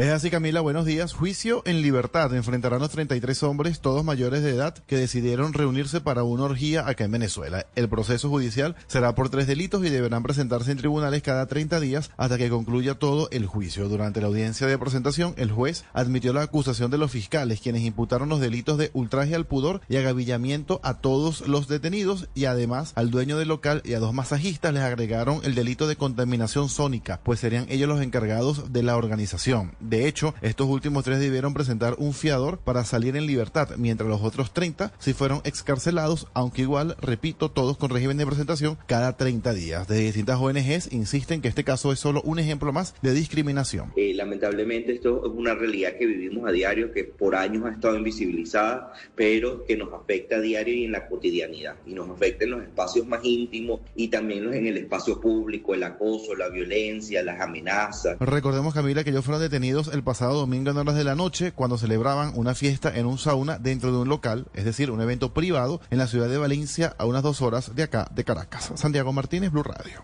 Es 0.00 0.08
así, 0.08 0.30
Camila, 0.30 0.62
buenos 0.62 0.86
días. 0.86 1.12
Juicio 1.12 1.60
en 1.66 1.82
libertad. 1.82 2.34
Enfrentarán 2.34 2.80
los 2.80 2.88
33 2.88 3.42
hombres, 3.42 3.80
todos 3.80 4.02
mayores 4.02 4.42
de 4.42 4.48
edad, 4.48 4.72
que 4.86 4.96
decidieron 4.96 5.52
reunirse 5.52 6.00
para 6.00 6.22
una 6.22 6.44
orgía 6.44 6.88
acá 6.88 7.04
en 7.04 7.10
Venezuela. 7.10 7.66
El 7.76 7.90
proceso 7.90 8.30
judicial 8.30 8.76
será 8.86 9.14
por 9.14 9.28
tres 9.28 9.46
delitos 9.46 9.84
y 9.84 9.90
deberán 9.90 10.22
presentarse 10.22 10.72
en 10.72 10.78
tribunales 10.78 11.20
cada 11.20 11.44
30 11.44 11.80
días 11.80 12.10
hasta 12.16 12.38
que 12.38 12.48
concluya 12.48 12.94
todo 12.94 13.28
el 13.30 13.44
juicio. 13.44 13.90
Durante 13.90 14.22
la 14.22 14.28
audiencia 14.28 14.66
de 14.66 14.78
presentación, 14.78 15.34
el 15.36 15.52
juez 15.52 15.84
admitió 15.92 16.32
la 16.32 16.44
acusación 16.44 16.90
de 16.90 16.96
los 16.96 17.10
fiscales, 17.10 17.60
quienes 17.60 17.82
imputaron 17.82 18.30
los 18.30 18.40
delitos 18.40 18.78
de 18.78 18.90
ultraje 18.94 19.34
al 19.34 19.44
pudor 19.44 19.82
y 19.90 19.96
agavillamiento 19.96 20.80
a 20.82 20.94
todos 20.94 21.46
los 21.46 21.68
detenidos 21.68 22.30
y 22.34 22.46
además 22.46 22.92
al 22.94 23.10
dueño 23.10 23.36
del 23.36 23.48
local 23.48 23.82
y 23.84 23.92
a 23.92 23.98
dos 23.98 24.14
masajistas 24.14 24.72
les 24.72 24.82
agregaron 24.82 25.42
el 25.44 25.54
delito 25.54 25.86
de 25.86 25.96
contaminación 25.96 26.70
sónica, 26.70 27.20
pues 27.22 27.38
serían 27.38 27.66
ellos 27.68 27.90
los 27.90 28.00
encargados 28.00 28.72
de 28.72 28.82
la 28.82 28.96
organización. 28.96 29.72
De 29.90 30.06
hecho, 30.06 30.34
estos 30.40 30.68
últimos 30.68 31.02
tres 31.02 31.18
debieron 31.18 31.52
presentar 31.52 31.96
un 31.98 32.14
fiador 32.14 32.58
para 32.58 32.84
salir 32.84 33.16
en 33.16 33.26
libertad, 33.26 33.70
mientras 33.76 34.08
los 34.08 34.22
otros 34.22 34.54
30 34.54 34.92
sí 35.00 35.14
fueron 35.14 35.40
excarcelados, 35.42 36.28
aunque 36.32 36.62
igual, 36.62 36.94
repito, 37.00 37.50
todos 37.50 37.76
con 37.76 37.90
régimen 37.90 38.16
de 38.16 38.24
presentación 38.24 38.78
cada 38.86 39.16
30 39.16 39.52
días. 39.52 39.88
De 39.88 39.98
distintas 39.98 40.38
ONGs 40.38 40.92
insisten 40.92 41.42
que 41.42 41.48
este 41.48 41.64
caso 41.64 41.90
es 41.90 41.98
solo 41.98 42.22
un 42.22 42.38
ejemplo 42.38 42.72
más 42.72 42.94
de 43.02 43.12
discriminación. 43.12 43.92
Eh, 43.96 44.14
lamentablemente 44.14 44.92
esto 44.92 45.26
es 45.26 45.32
una 45.32 45.56
realidad 45.56 45.96
que 45.98 46.06
vivimos 46.06 46.48
a 46.48 46.52
diario, 46.52 46.92
que 46.92 47.02
por 47.02 47.34
años 47.34 47.64
ha 47.66 47.70
estado 47.70 47.96
invisibilizada, 47.96 48.92
pero 49.16 49.64
que 49.64 49.76
nos 49.76 49.92
afecta 49.92 50.36
a 50.36 50.40
diario 50.40 50.72
y 50.72 50.84
en 50.84 50.92
la 50.92 51.08
cotidianidad, 51.08 51.74
y 51.84 51.94
nos 51.94 52.08
afecta 52.10 52.44
en 52.44 52.52
los 52.52 52.62
espacios 52.62 53.08
más 53.08 53.24
íntimos 53.24 53.80
y 53.96 54.06
también 54.06 54.54
en 54.54 54.68
el 54.68 54.76
espacio 54.76 55.20
público, 55.20 55.74
el 55.74 55.82
acoso, 55.82 56.36
la 56.36 56.48
violencia, 56.48 57.24
las 57.24 57.40
amenazas. 57.40 58.16
Recordemos, 58.20 58.72
Camila, 58.72 59.02
que 59.02 59.10
ellos 59.10 59.24
fueron 59.24 59.42
detenidos 59.42 59.79
el 59.88 60.02
pasado 60.02 60.34
domingo 60.34 60.70
en 60.70 60.76
horas 60.76 60.94
de 60.94 61.04
la 61.04 61.14
noche 61.14 61.52
cuando 61.52 61.78
celebraban 61.78 62.32
una 62.34 62.54
fiesta 62.54 62.94
en 62.94 63.06
un 63.06 63.18
sauna 63.18 63.58
dentro 63.58 63.92
de 63.92 63.98
un 63.98 64.08
local, 64.08 64.46
es 64.54 64.64
decir, 64.64 64.90
un 64.90 65.00
evento 65.00 65.32
privado 65.32 65.80
en 65.90 65.98
la 65.98 66.06
ciudad 66.06 66.28
de 66.28 66.38
Valencia 66.38 66.94
a 66.98 67.06
unas 67.06 67.22
dos 67.22 67.42
horas 67.42 67.74
de 67.74 67.82
acá, 67.82 68.08
de 68.14 68.24
Caracas. 68.24 68.72
Santiago 68.74 69.12
Martínez, 69.12 69.50
Blue 69.50 69.62
Radio. 69.62 70.02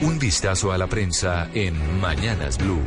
Un 0.00 0.18
vistazo 0.18 0.72
a 0.72 0.78
la 0.78 0.86
prensa 0.86 1.48
en 1.54 2.00
Mañanas 2.00 2.58
Blue 2.58 2.82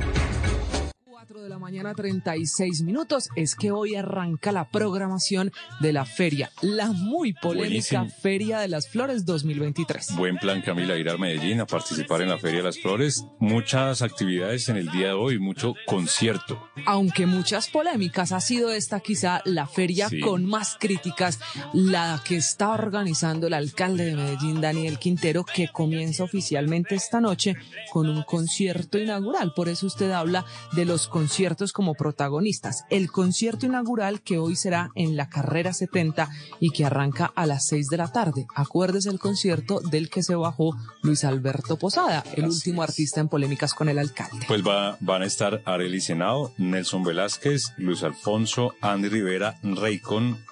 de 1.50 1.56
la 1.56 1.60
mañana 1.60 1.96
36 1.96 2.84
minutos 2.84 3.30
es 3.36 3.56
que 3.56 3.72
hoy 3.72 3.96
arranca 3.96 4.52
la 4.52 4.70
programación 4.70 5.52
de 5.80 5.94
la 5.94 6.06
feria, 6.06 6.52
la 6.62 6.92
muy 6.92 7.34
polémica 7.34 8.06
Feria 8.06 8.60
de 8.60 8.68
las 8.68 8.88
Flores 8.88 9.26
2023. 9.26 10.16
Buen 10.16 10.38
plan 10.38 10.62
Camila, 10.62 10.96
ir 10.96 11.10
a 11.10 11.18
Medellín 11.18 11.60
a 11.60 11.66
participar 11.66 12.22
en 12.22 12.30
la 12.30 12.38
Feria 12.38 12.58
de 12.58 12.66
las 12.66 12.78
Flores, 12.78 13.26
muchas 13.40 14.04
actividades 14.04 14.70
en 14.70 14.78
el 14.78 14.92
día 14.92 15.08
de 15.08 15.14
hoy, 15.14 15.40
mucho 15.40 15.74
concierto. 15.88 16.70
Aunque 16.86 17.26
muchas 17.26 17.68
polémicas, 17.70 18.32
ha 18.32 18.42
sido 18.42 18.72
esta 18.72 19.00
quizá 19.00 19.42
la 19.46 19.66
feria 19.66 20.08
con 20.24 20.46
más 20.46 20.78
críticas, 20.80 21.40
la 21.74 22.22
que 22.24 22.36
está 22.36 22.70
organizando 22.70 23.48
el 23.48 23.56
alcalde 23.56 24.06
de 24.06 24.16
Medellín, 24.16 24.62
Daniel 24.62 25.00
Quintero, 25.00 25.44
que 25.46 25.70
comienza 25.70 26.24
oficialmente 26.24 26.94
esta 26.94 27.20
noche 27.20 27.56
con 27.92 28.08
un 28.08 28.22
concierto 28.22 29.00
inaugural. 29.00 29.54
Por 29.56 29.68
eso 29.68 29.88
usted 29.88 30.12
habla 30.12 30.46
de 30.74 30.86
los 30.86 31.08
conciertos 31.08 31.39
conciertos 31.40 31.72
como 31.72 31.94
protagonistas. 31.94 32.84
El 32.90 33.10
concierto 33.10 33.66
inaugural 33.66 34.20
que 34.20 34.40
hoy 34.40 34.58
será 34.58 34.92
en 34.96 35.16
la 35.16 35.30
carrera 35.30 35.72
70 35.72 36.30
y 36.60 36.72
que 36.72 36.84
arranca 36.84 37.32
a 37.34 37.46
las 37.46 37.66
6 37.68 37.88
de 37.88 37.96
la 37.96 38.12
tarde. 38.12 38.46
Acuérdese 38.54 39.10
el 39.10 39.20
concierto 39.20 39.80
del 39.80 40.10
que 40.10 40.22
se 40.22 40.36
bajó 40.36 40.76
Luis 41.02 41.24
Alberto 41.24 41.78
Posada, 41.78 42.26
el 42.36 42.44
último 42.44 42.84
artista 42.84 43.22
en 43.22 43.30
polémicas 43.30 43.74
con 43.74 43.88
el 43.88 44.00
alcalde. 44.00 44.46
Pues 44.50 44.68
va, 44.68 44.98
van 45.00 45.22
a 45.22 45.28
estar 45.28 45.62
Arely 45.64 46.02
Senado, 46.02 46.52
Nelson 46.58 47.06
Velázquez, 47.06 47.72
Luis 47.78 48.04
Alfonso, 48.04 48.74
Andy 48.82 49.08
Rivera, 49.08 49.58
Raycon, 49.64 50.44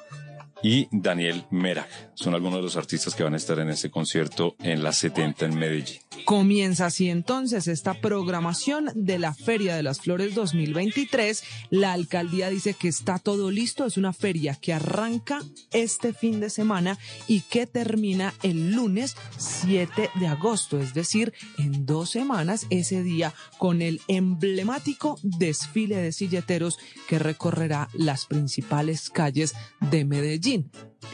y 0.63 0.87
Daniel 0.91 1.45
Merak. 1.51 1.89
Son 2.15 2.33
algunos 2.33 2.59
de 2.59 2.63
los 2.63 2.77
artistas 2.77 3.13
que 3.15 3.23
van 3.23 3.33
a 3.33 3.37
estar 3.37 3.59
en 3.59 3.69
este 3.69 3.89
concierto 3.89 4.55
en 4.59 4.83
la 4.83 4.91
70 4.91 5.45
en 5.45 5.57
Medellín. 5.57 5.99
Comienza 6.25 6.87
así 6.87 7.09
entonces 7.09 7.67
esta 7.67 7.93
programación 7.93 8.89
de 8.95 9.19
la 9.19 9.33
Feria 9.33 9.75
de 9.75 9.83
las 9.83 10.01
Flores 10.01 10.35
2023. 10.35 11.43
La 11.69 11.93
alcaldía 11.93 12.49
dice 12.49 12.73
que 12.73 12.87
está 12.87 13.19
todo 13.19 13.51
listo. 13.51 13.85
Es 13.85 13.97
una 13.97 14.13
feria 14.13 14.55
que 14.55 14.73
arranca 14.73 15.41
este 15.71 16.13
fin 16.13 16.39
de 16.39 16.49
semana 16.49 16.97
y 17.27 17.41
que 17.41 17.67
termina 17.67 18.33
el 18.43 18.71
lunes 18.71 19.15
7 19.37 20.09
de 20.15 20.27
agosto, 20.27 20.79
es 20.79 20.93
decir, 20.93 21.33
en 21.57 21.85
dos 21.85 22.11
semanas 22.11 22.65
ese 22.69 23.03
día 23.03 23.33
con 23.57 23.81
el 23.81 24.01
emblemático 24.07 25.19
desfile 25.21 25.97
de 25.97 26.11
silleteros 26.11 26.77
que 27.07 27.19
recorrerá 27.19 27.89
las 27.93 28.25
principales 28.25 29.09
calles 29.09 29.53
de 29.79 30.05
Medellín. 30.05 30.46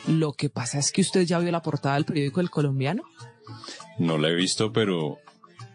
Lo 0.08 0.34
que 0.34 0.50
pasa 0.50 0.80
es 0.80 0.92
que 0.92 1.02
usted 1.02 1.22
ya 1.22 1.40
vio 1.40 1.52
la 1.52 1.62
portada 1.62 1.96
del 1.96 2.06
periódico 2.06 2.42
El 2.42 2.50
Colombiano. 2.50 3.04
No 3.98 4.18
la 4.18 4.30
he 4.30 4.36
visto, 4.36 4.72
pero 4.74 5.18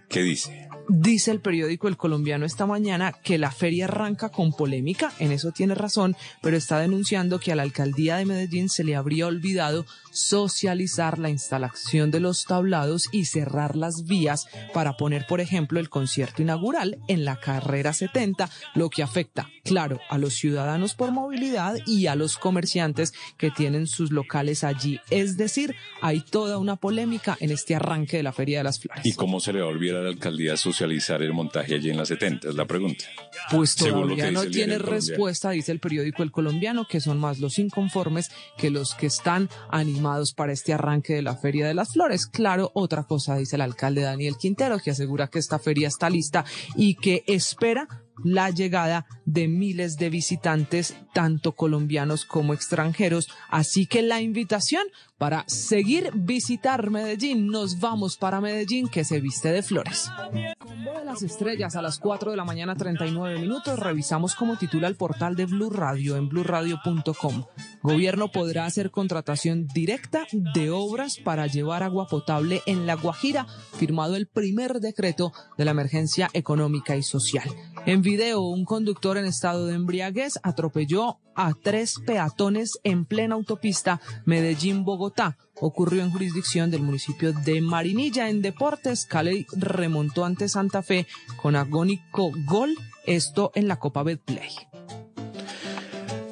¿qué 0.08 0.22
dice? 0.22 0.67
Dice 0.90 1.30
el 1.32 1.40
periódico 1.40 1.86
El 1.86 1.98
Colombiano 1.98 2.46
esta 2.46 2.64
mañana 2.64 3.12
que 3.12 3.36
la 3.36 3.50
feria 3.50 3.84
arranca 3.84 4.30
con 4.30 4.52
polémica, 4.52 5.12
en 5.18 5.32
eso 5.32 5.52
tiene 5.52 5.74
razón, 5.74 6.16
pero 6.40 6.56
está 6.56 6.78
denunciando 6.78 7.38
que 7.38 7.52
a 7.52 7.56
la 7.56 7.62
alcaldía 7.62 8.16
de 8.16 8.24
Medellín 8.24 8.70
se 8.70 8.84
le 8.84 8.96
habría 8.96 9.26
olvidado 9.26 9.84
socializar 10.12 11.18
la 11.18 11.28
instalación 11.28 12.10
de 12.10 12.20
los 12.20 12.46
tablados 12.46 13.08
y 13.12 13.26
cerrar 13.26 13.76
las 13.76 14.04
vías 14.04 14.46
para 14.72 14.96
poner, 14.96 15.26
por 15.26 15.42
ejemplo, 15.42 15.78
el 15.78 15.90
concierto 15.90 16.40
inaugural 16.40 16.98
en 17.06 17.26
la 17.26 17.38
carrera 17.38 17.92
70, 17.92 18.48
lo 18.74 18.88
que 18.88 19.02
afecta, 19.02 19.50
claro, 19.64 20.00
a 20.08 20.16
los 20.16 20.34
ciudadanos 20.34 20.94
por 20.94 21.12
movilidad 21.12 21.76
y 21.86 22.06
a 22.06 22.14
los 22.14 22.38
comerciantes 22.38 23.12
que 23.36 23.50
tienen 23.50 23.86
sus 23.88 24.10
locales 24.10 24.64
allí. 24.64 25.00
Es 25.10 25.36
decir, 25.36 25.74
hay 26.00 26.22
toda 26.22 26.56
una 26.56 26.76
polémica 26.76 27.36
en 27.40 27.50
este 27.50 27.74
arranque 27.74 28.16
de 28.16 28.22
la 28.22 28.32
Feria 28.32 28.58
de 28.58 28.64
las 28.64 28.80
Flores. 28.80 29.04
¿Y 29.04 29.12
cómo 29.12 29.38
se 29.40 29.52
le 29.52 29.60
va 29.60 29.66
a 29.66 29.70
olvidar 29.70 29.98
a 29.98 30.02
la 30.04 30.08
alcaldía 30.08 30.56
socializar 30.78 31.22
el 31.22 31.32
montaje 31.32 31.74
allí 31.74 31.90
en 31.90 31.96
la 31.96 32.06
70? 32.06 32.50
Es 32.50 32.54
la 32.54 32.64
pregunta. 32.64 33.04
Pues 33.50 33.74
todavía 33.74 34.30
no 34.30 34.46
tiene 34.46 34.78
respuesta, 34.78 35.50
dice 35.50 35.72
el 35.72 35.80
periódico 35.80 36.22
El 36.22 36.30
Colombiano, 36.30 36.86
que 36.86 37.00
son 37.00 37.18
más 37.18 37.40
los 37.40 37.58
inconformes 37.58 38.30
que 38.56 38.70
los 38.70 38.94
que 38.94 39.06
están 39.06 39.48
animados 39.70 40.34
para 40.34 40.52
este 40.52 40.72
arranque 40.72 41.14
de 41.14 41.22
la 41.22 41.34
Feria 41.34 41.66
de 41.66 41.74
las 41.74 41.94
Flores. 41.94 42.26
Claro, 42.26 42.70
otra 42.74 43.02
cosa 43.02 43.36
dice 43.36 43.56
el 43.56 43.62
alcalde 43.62 44.02
Daniel 44.02 44.36
Quintero, 44.38 44.78
que 44.78 44.92
asegura 44.92 45.26
que 45.26 45.40
esta 45.40 45.58
feria 45.58 45.88
está 45.88 46.08
lista 46.10 46.44
y 46.76 46.94
que 46.94 47.24
espera 47.26 47.88
la 48.24 48.50
llegada 48.50 49.06
de 49.24 49.48
miles 49.48 49.96
de 49.96 50.10
visitantes, 50.10 50.96
tanto 51.12 51.52
colombianos 51.52 52.24
como 52.24 52.54
extranjeros. 52.54 53.28
Así 53.48 53.86
que 53.86 54.02
la 54.02 54.20
invitación 54.20 54.84
para 55.18 55.44
seguir 55.48 56.10
visitar 56.14 56.90
Medellín. 56.90 57.48
Nos 57.48 57.80
vamos 57.80 58.16
para 58.16 58.40
Medellín 58.40 58.88
que 58.88 59.04
se 59.04 59.20
viste 59.20 59.50
de 59.50 59.62
flores. 59.62 60.10
Combo 60.58 60.92
de 60.96 61.04
las 61.04 61.22
estrellas 61.22 61.74
a 61.76 61.82
las 61.82 61.98
4 61.98 62.30
de 62.30 62.36
la 62.36 62.44
mañana 62.44 62.76
39 62.76 63.40
minutos. 63.40 63.78
Revisamos 63.78 64.36
como 64.36 64.56
titula 64.56 64.86
el 64.86 64.96
portal 64.96 65.34
de 65.34 65.46
Blue 65.46 65.70
Radio 65.70 66.16
en 66.16 66.28
bluradio.com. 66.28 67.44
Gobierno 67.82 68.30
podrá 68.30 68.64
hacer 68.66 68.90
contratación 68.90 69.66
directa 69.66 70.26
de 70.32 70.70
obras 70.70 71.18
para 71.18 71.46
llevar 71.46 71.82
agua 71.82 72.06
potable 72.06 72.62
en 72.66 72.86
La 72.86 72.94
Guajira, 72.94 73.46
firmado 73.74 74.16
el 74.16 74.28
primer 74.28 74.80
decreto 74.80 75.32
de 75.56 75.64
la 75.64 75.72
emergencia 75.72 76.30
económica 76.32 76.96
y 76.96 77.02
social. 77.02 77.48
En 77.86 78.02
video, 78.02 78.42
un 78.42 78.64
conductor 78.64 79.18
en 79.18 79.24
estado 79.24 79.66
de 79.66 79.74
embriaguez 79.74 80.38
atropelló 80.42 81.18
a 81.38 81.54
tres 81.54 82.00
peatones 82.04 82.80
en 82.82 83.04
plena 83.04 83.36
autopista 83.36 84.00
Medellín-Bogotá. 84.26 85.38
Ocurrió 85.60 86.02
en 86.02 86.10
jurisdicción 86.10 86.70
del 86.70 86.82
municipio 86.82 87.32
de 87.32 87.60
Marinilla. 87.60 88.28
En 88.28 88.42
deportes, 88.42 89.06
Cali 89.06 89.46
remontó 89.56 90.24
ante 90.24 90.48
Santa 90.48 90.82
Fe 90.82 91.06
con 91.40 91.54
agónico 91.54 92.32
gol, 92.44 92.74
esto 93.06 93.52
en 93.54 93.68
la 93.68 93.78
Copa 93.78 94.02
Betplay. 94.02 94.50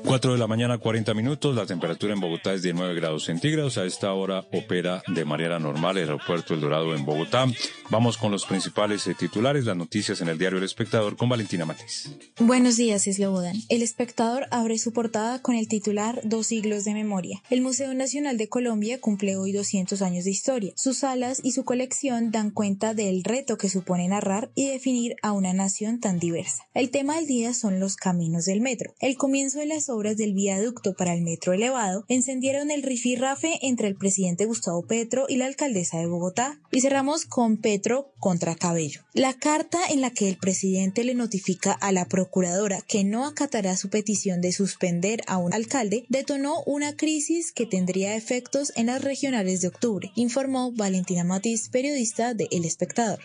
4 0.07 0.33
de 0.35 0.39
la 0.39 0.47
mañana, 0.47 0.79
40 0.79 1.15
minutos. 1.15 1.57
La 1.57 1.67
temperatura 1.67 2.13
en 2.13 2.21
Bogotá 2.21 2.55
es 2.55 2.63
de 2.63 2.73
9 2.73 2.95
grados 2.95 3.25
centígrados. 3.25 3.77
A 3.77 3.85
esta 3.85 4.13
hora 4.13 4.47
opera 4.53 5.03
de 5.09 5.25
manera 5.25 5.59
normal 5.59 5.97
el 5.97 6.05
aeropuerto 6.05 6.55
El 6.55 6.61
Dorado 6.61 6.95
en 6.95 7.05
Bogotá. 7.05 7.47
Vamos 7.91 8.17
con 8.17 8.31
los 8.31 8.47
principales 8.47 9.05
eh, 9.09 9.17
titulares, 9.19 9.65
las 9.65 9.77
noticias 9.77 10.21
en 10.21 10.29
el 10.29 10.39
diario 10.39 10.59
El 10.59 10.65
Espectador 10.65 11.17
con 11.17 11.29
Valentina 11.29 11.65
Matiz. 11.65 12.11
Buenos 12.39 12.77
días, 12.77 13.09
Eslobodan. 13.09 13.57
El 13.69 13.83
Espectador 13.83 14.47
abre 14.53 14.79
su 14.79 14.93
portada 14.93 15.43
con 15.43 15.57
el 15.57 15.67
titular 15.67 16.21
Dos 16.23 16.47
siglos 16.47 16.85
de 16.85 16.95
memoria. 16.95 17.43
El 17.51 17.61
Museo 17.61 17.93
Nacional 17.93 18.39
de 18.39 18.49
Colombia 18.49 19.01
cumple 19.01 19.37
hoy 19.37 19.51
200 19.51 20.03
años 20.03 20.25
de 20.25 20.31
historia. 20.31 20.73
Sus 20.77 20.99
salas 20.99 21.41
y 21.43 21.51
su 21.51 21.65
colección 21.65 22.31
dan 22.31 22.53
cuenta 22.53 22.95
del 22.95 23.25
reto 23.25 23.59
que 23.59 23.69
supone 23.69 24.07
narrar 24.07 24.53
y 24.55 24.69
definir 24.69 25.17
a 25.23 25.33
una 25.33 25.53
nación 25.53 25.99
tan 25.99 26.21
diversa. 26.21 26.63
El 26.75 26.91
tema 26.91 27.17
del 27.17 27.27
día 27.27 27.55
son 27.55 27.81
los 27.81 27.97
caminos 27.97 28.45
del 28.45 28.61
metro. 28.61 28.95
El 29.01 29.17
comienzo 29.17 29.59
de 29.59 29.67
las 29.67 29.89
obras 29.97 30.17
del 30.17 30.35
viaducto 30.35 30.95
para 30.95 31.15
el 31.15 31.23
metro 31.23 31.53
elevado 31.53 32.05
encendieron 32.09 32.71
el 32.71 32.83
rifirrafe 32.83 33.59
entre 33.63 33.89
el 33.89 33.97
presidente 33.97 34.45
Gustavo 34.45 34.83
Petro 34.83 35.27
y 35.29 35.37
la 35.37 35.47
alcaldesa 35.47 35.99
de 35.99 36.07
Bogotá. 36.07 36.61
Y 36.71 36.81
cerramos 36.81 37.25
con 37.25 37.57
Petro 37.57 38.13
contra 38.21 38.55
Cabello. 38.55 39.01
La 39.15 39.35
carta 39.35 39.79
en 39.89 40.01
la 40.01 40.11
que 40.11 40.29
el 40.29 40.37
presidente 40.37 41.05
le 41.05 41.15
notifica 41.15 41.73
a 41.73 41.93
la 41.93 42.07
procuradora 42.07 42.81
que 42.83 43.05
no 43.05 43.27
acatará 43.27 43.77
su 43.77 43.89
petición 43.89 44.41
de 44.41 44.53
suspender 44.53 45.23
a 45.27 45.39
un 45.39 45.55
alcalde 45.55 46.05
detonó 46.09 46.63
una 46.67 46.97
crisis 46.97 47.53
que 47.53 47.67
tendría 47.67 48.17
efectos 48.17 48.73
en 48.77 48.87
las 48.87 49.03
regionales 49.03 49.61
de 49.61 49.69
octubre, 49.69 50.13
informó 50.15 50.73
Valentina 50.73 51.25
Matiz, 51.25 51.69
periodista 51.69 52.35
de 52.35 52.49
El 52.51 52.65
Espectador. 52.65 53.21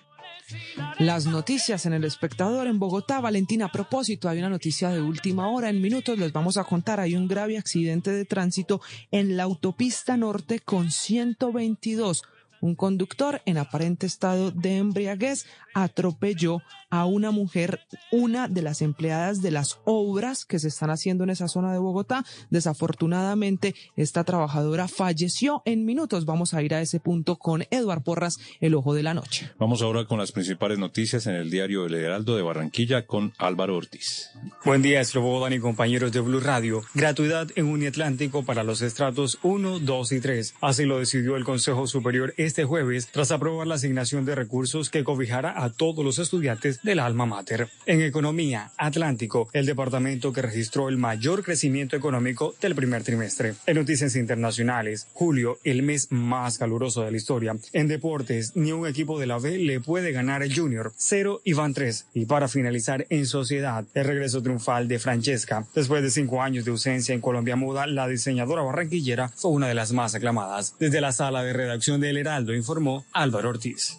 Las 1.00 1.26
noticias 1.26 1.86
en 1.86 1.94
el 1.94 2.04
espectador 2.04 2.68
en 2.68 2.80
Bogotá. 2.80 3.20
Valentina, 3.20 3.66
a 3.66 3.72
propósito, 3.72 4.30
hay 4.30 4.40
una 4.40 4.50
noticia 4.50 4.90
de 4.90 5.02
última 5.02 5.50
hora. 5.50 5.70
En 5.70 5.82
minutos 5.82 6.18
les 6.18 6.32
vamos 6.32 6.58
a 6.58 6.64
contar. 6.64 7.00
Hay 7.00 7.16
un 7.16 7.28
grave 7.28 7.58
accidente 7.58 8.12
de 8.12 8.26
tránsito 8.26 8.82
en 9.12 9.38
la 9.38 9.44
autopista 9.44 10.18
norte 10.18 10.60
con 10.60 10.92
122 10.92 12.24
un 12.62 12.76
conductor 12.76 13.42
en 13.46 13.58
aparente 13.58 14.06
estado 14.06 14.52
de 14.52 14.78
embriaguez 14.78 15.46
atropelló 15.74 16.62
a 16.90 17.06
una 17.06 17.32
mujer, 17.32 17.80
una 18.12 18.48
de 18.50 18.62
las 18.62 18.82
empleadas 18.82 19.42
de 19.42 19.50
las 19.50 19.80
obras 19.86 20.46
que 20.46 20.60
se 20.60 20.68
están 20.68 20.90
haciendo 20.90 21.24
en 21.24 21.30
esa 21.30 21.48
zona 21.48 21.72
de 21.72 21.80
Bogotá. 21.80 22.26
Desafortunadamente, 22.50 23.74
esta 23.96 24.26
trabajadora 24.26 24.90
falleció 24.90 25.64
en 25.66 25.86
minutos. 25.86 26.26
Vamos 26.26 26.54
a 26.54 26.62
ir 26.62 26.74
a 26.74 26.82
ese 26.82 27.00
punto 27.00 27.38
con 27.38 27.64
Eduard 27.72 28.04
Porras, 28.04 28.40
el 28.60 28.76
ojo 28.76 28.94
de 28.94 29.04
la 29.04 29.14
noche. 29.14 29.50
Vamos 29.58 29.82
ahora 29.82 30.06
con 30.06 30.20
las 30.20 30.34
principales 30.34 30.80
noticias 30.80 31.28
en 31.28 31.36
el 31.36 31.50
diario 31.50 31.86
El 31.86 31.96
Heraldo 31.96 32.36
de 32.36 32.44
Barranquilla 32.44 33.06
con 33.06 33.34
Álvaro 33.38 33.78
Ortiz. 33.78 34.30
Buen 34.66 34.82
día, 34.82 35.00
Eslobodan 35.00 35.54
y 35.54 35.60
compañeros 35.60 36.12
de 36.12 36.20
Blue 36.20 36.42
Radio. 36.42 36.82
Gratuidad 36.94 37.48
en 37.56 37.68
Uniatlántico 37.68 38.44
para 38.44 38.66
los 38.66 38.82
estratos 38.82 39.40
1, 39.44 39.80
2 39.80 40.12
y 40.12 40.20
3. 40.20 40.56
Así 40.60 40.84
lo 40.84 41.00
decidió 41.00 41.38
el 41.38 41.46
Consejo 41.46 41.88
Superior 41.88 42.34
este 42.36 42.51
jueves 42.60 43.08
tras 43.12 43.32
aprobar 43.32 43.68
la 43.68 43.76
asignación 43.76 44.26
de 44.26 44.36
recursos 44.36 44.90
que 44.90 45.04
cobijará 45.04 45.64
a 45.64 45.70
todos 45.70 46.04
los 46.04 46.20
estudiantes 46.20 46.82
del 46.84 47.00
alma 47.00 47.26
mater. 47.26 47.70
En 47.86 48.02
economía, 48.02 48.72
Atlántico, 48.78 49.50
el 49.54 49.66
departamento 49.66 50.34
que 50.34 50.42
registró 50.42 50.90
el 50.90 50.98
mayor 50.98 51.44
crecimiento 51.44 51.96
económico 51.96 52.54
del 52.62 52.76
primer 52.76 53.04
trimestre. 53.04 53.56
En 53.66 53.78
noticias 53.78 54.16
internacionales, 54.16 55.08
julio, 55.14 55.58
el 55.64 55.84
mes 55.84 56.12
más 56.12 56.58
caluroso 56.58 57.04
de 57.04 57.12
la 57.12 57.18
historia. 57.18 57.56
En 57.74 57.88
deportes, 57.88 58.56
ni 58.56 58.72
un 58.72 58.88
equipo 58.88 59.20
de 59.20 59.28
la 59.28 59.40
B 59.40 59.58
le 59.58 59.80
puede 59.80 60.12
ganar 60.12 60.44
el 60.44 60.56
Junior. 60.56 60.92
Cero 60.98 61.42
y 61.44 61.54
van 61.54 61.74
tres. 61.74 62.06
Y 62.14 62.26
para 62.26 62.48
finalizar, 62.48 63.06
en 63.10 63.26
sociedad, 63.26 63.86
el 63.94 64.06
regreso 64.06 64.42
triunfal 64.42 64.88
de 64.88 65.00
Francesca. 65.00 65.66
Después 65.74 66.04
de 66.04 66.12
cinco 66.12 66.42
años 66.42 66.66
de 66.66 66.72
ausencia 66.72 67.16
en 67.16 67.22
Colombia 67.22 67.56
Muda, 67.56 67.88
la 67.88 68.08
diseñadora 68.08 68.62
barranquillera 68.62 69.30
fue 69.30 69.52
una 69.52 69.68
de 69.68 69.74
las 69.74 69.92
más 69.92 70.16
aclamadas. 70.16 70.76
Desde 70.80 71.02
la 71.02 71.12
sala 71.12 71.44
de 71.44 71.54
redacción 71.54 72.02
de 72.02 72.10
El 72.12 72.18
Heraldo 72.42 72.56
informó 72.56 73.06
Álvaro 73.14 73.50
Ortiz. 73.50 73.98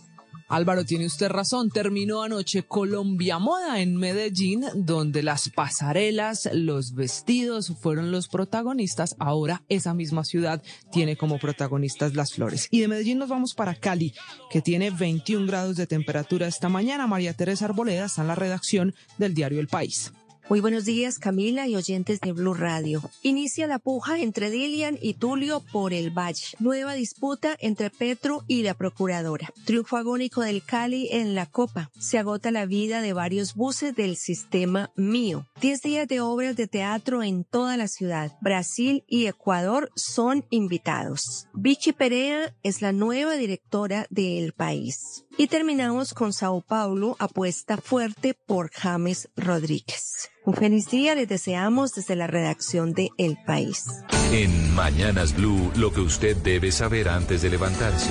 Álvaro, 0.48 0.84
tiene 0.84 1.06
usted 1.06 1.28
razón. 1.28 1.70
Terminó 1.70 2.22
anoche 2.22 2.64
Colombia 2.64 3.38
Moda 3.38 3.80
en 3.80 3.96
Medellín, 3.96 4.64
donde 4.74 5.22
las 5.22 5.48
pasarelas, 5.48 6.50
los 6.52 6.94
vestidos 6.94 7.72
fueron 7.80 8.10
los 8.10 8.28
protagonistas. 8.28 9.14
Ahora 9.18 9.62
esa 9.68 9.94
misma 9.94 10.24
ciudad 10.24 10.62
tiene 10.90 11.16
como 11.16 11.38
protagonistas 11.38 12.14
las 12.14 12.34
flores. 12.34 12.68
Y 12.70 12.80
de 12.80 12.88
Medellín 12.88 13.18
nos 13.18 13.30
vamos 13.30 13.54
para 13.54 13.76
Cali, 13.76 14.12
que 14.50 14.60
tiene 14.60 14.90
21 14.90 15.46
grados 15.46 15.76
de 15.76 15.86
temperatura 15.86 16.48
esta 16.48 16.68
mañana. 16.68 17.06
María 17.06 17.32
Teresa 17.32 17.64
Arboleda 17.64 18.06
está 18.06 18.22
en 18.22 18.28
la 18.28 18.34
redacción 18.34 18.94
del 19.16 19.34
diario 19.34 19.58
El 19.60 19.68
País. 19.68 20.12
Muy 20.52 20.60
buenos 20.60 20.84
días, 20.84 21.18
Camila 21.18 21.66
y 21.66 21.76
oyentes 21.76 22.20
de 22.20 22.32
Blue 22.32 22.52
Radio. 22.52 23.00
Inicia 23.22 23.66
la 23.66 23.78
puja 23.78 24.18
entre 24.18 24.50
Dilian 24.50 24.98
y 25.00 25.14
Tulio 25.14 25.60
por 25.72 25.94
el 25.94 26.10
Valle. 26.10 26.44
Nueva 26.58 26.92
disputa 26.92 27.56
entre 27.58 27.88
Petro 27.88 28.44
y 28.48 28.62
la 28.62 28.74
procuradora. 28.74 29.50
Triunfo 29.64 29.96
agónico 29.96 30.42
del 30.42 30.62
Cali 30.62 31.08
en 31.10 31.34
la 31.34 31.46
Copa. 31.46 31.90
Se 31.98 32.18
agota 32.18 32.50
la 32.50 32.66
vida 32.66 33.00
de 33.00 33.14
varios 33.14 33.54
buses 33.54 33.96
del 33.96 34.18
sistema 34.18 34.90
Mío. 34.94 35.46
Diez 35.58 35.80
días 35.80 36.06
de 36.06 36.20
obras 36.20 36.54
de 36.54 36.66
teatro 36.66 37.22
en 37.22 37.44
toda 37.44 37.78
la 37.78 37.88
ciudad. 37.88 38.36
Brasil 38.42 39.04
y 39.08 39.28
Ecuador 39.28 39.90
son 39.96 40.44
invitados. 40.50 41.46
Vichy 41.54 41.94
Perea 41.94 42.54
es 42.62 42.82
la 42.82 42.92
nueva 42.92 43.36
directora 43.36 44.06
del 44.10 44.52
país. 44.52 45.24
Y 45.38 45.46
terminamos 45.46 46.12
con 46.12 46.34
Sao 46.34 46.60
Paulo, 46.60 47.16
apuesta 47.18 47.78
fuerte 47.78 48.34
por 48.34 48.70
James 48.70 49.30
Rodríguez. 49.34 50.28
Un 50.44 50.54
feliz 50.54 50.90
día 50.90 51.14
les 51.14 51.28
deseamos 51.28 51.94
desde 51.94 52.16
la 52.16 52.26
redacción 52.26 52.94
de 52.94 53.10
El 53.16 53.38
País. 53.46 53.84
En 54.32 54.74
Mañanas 54.74 55.36
Blue, 55.36 55.70
lo 55.76 55.92
que 55.92 56.00
usted 56.00 56.36
debe 56.36 56.72
saber 56.72 57.08
antes 57.08 57.42
de 57.42 57.50
levantarse. 57.50 58.10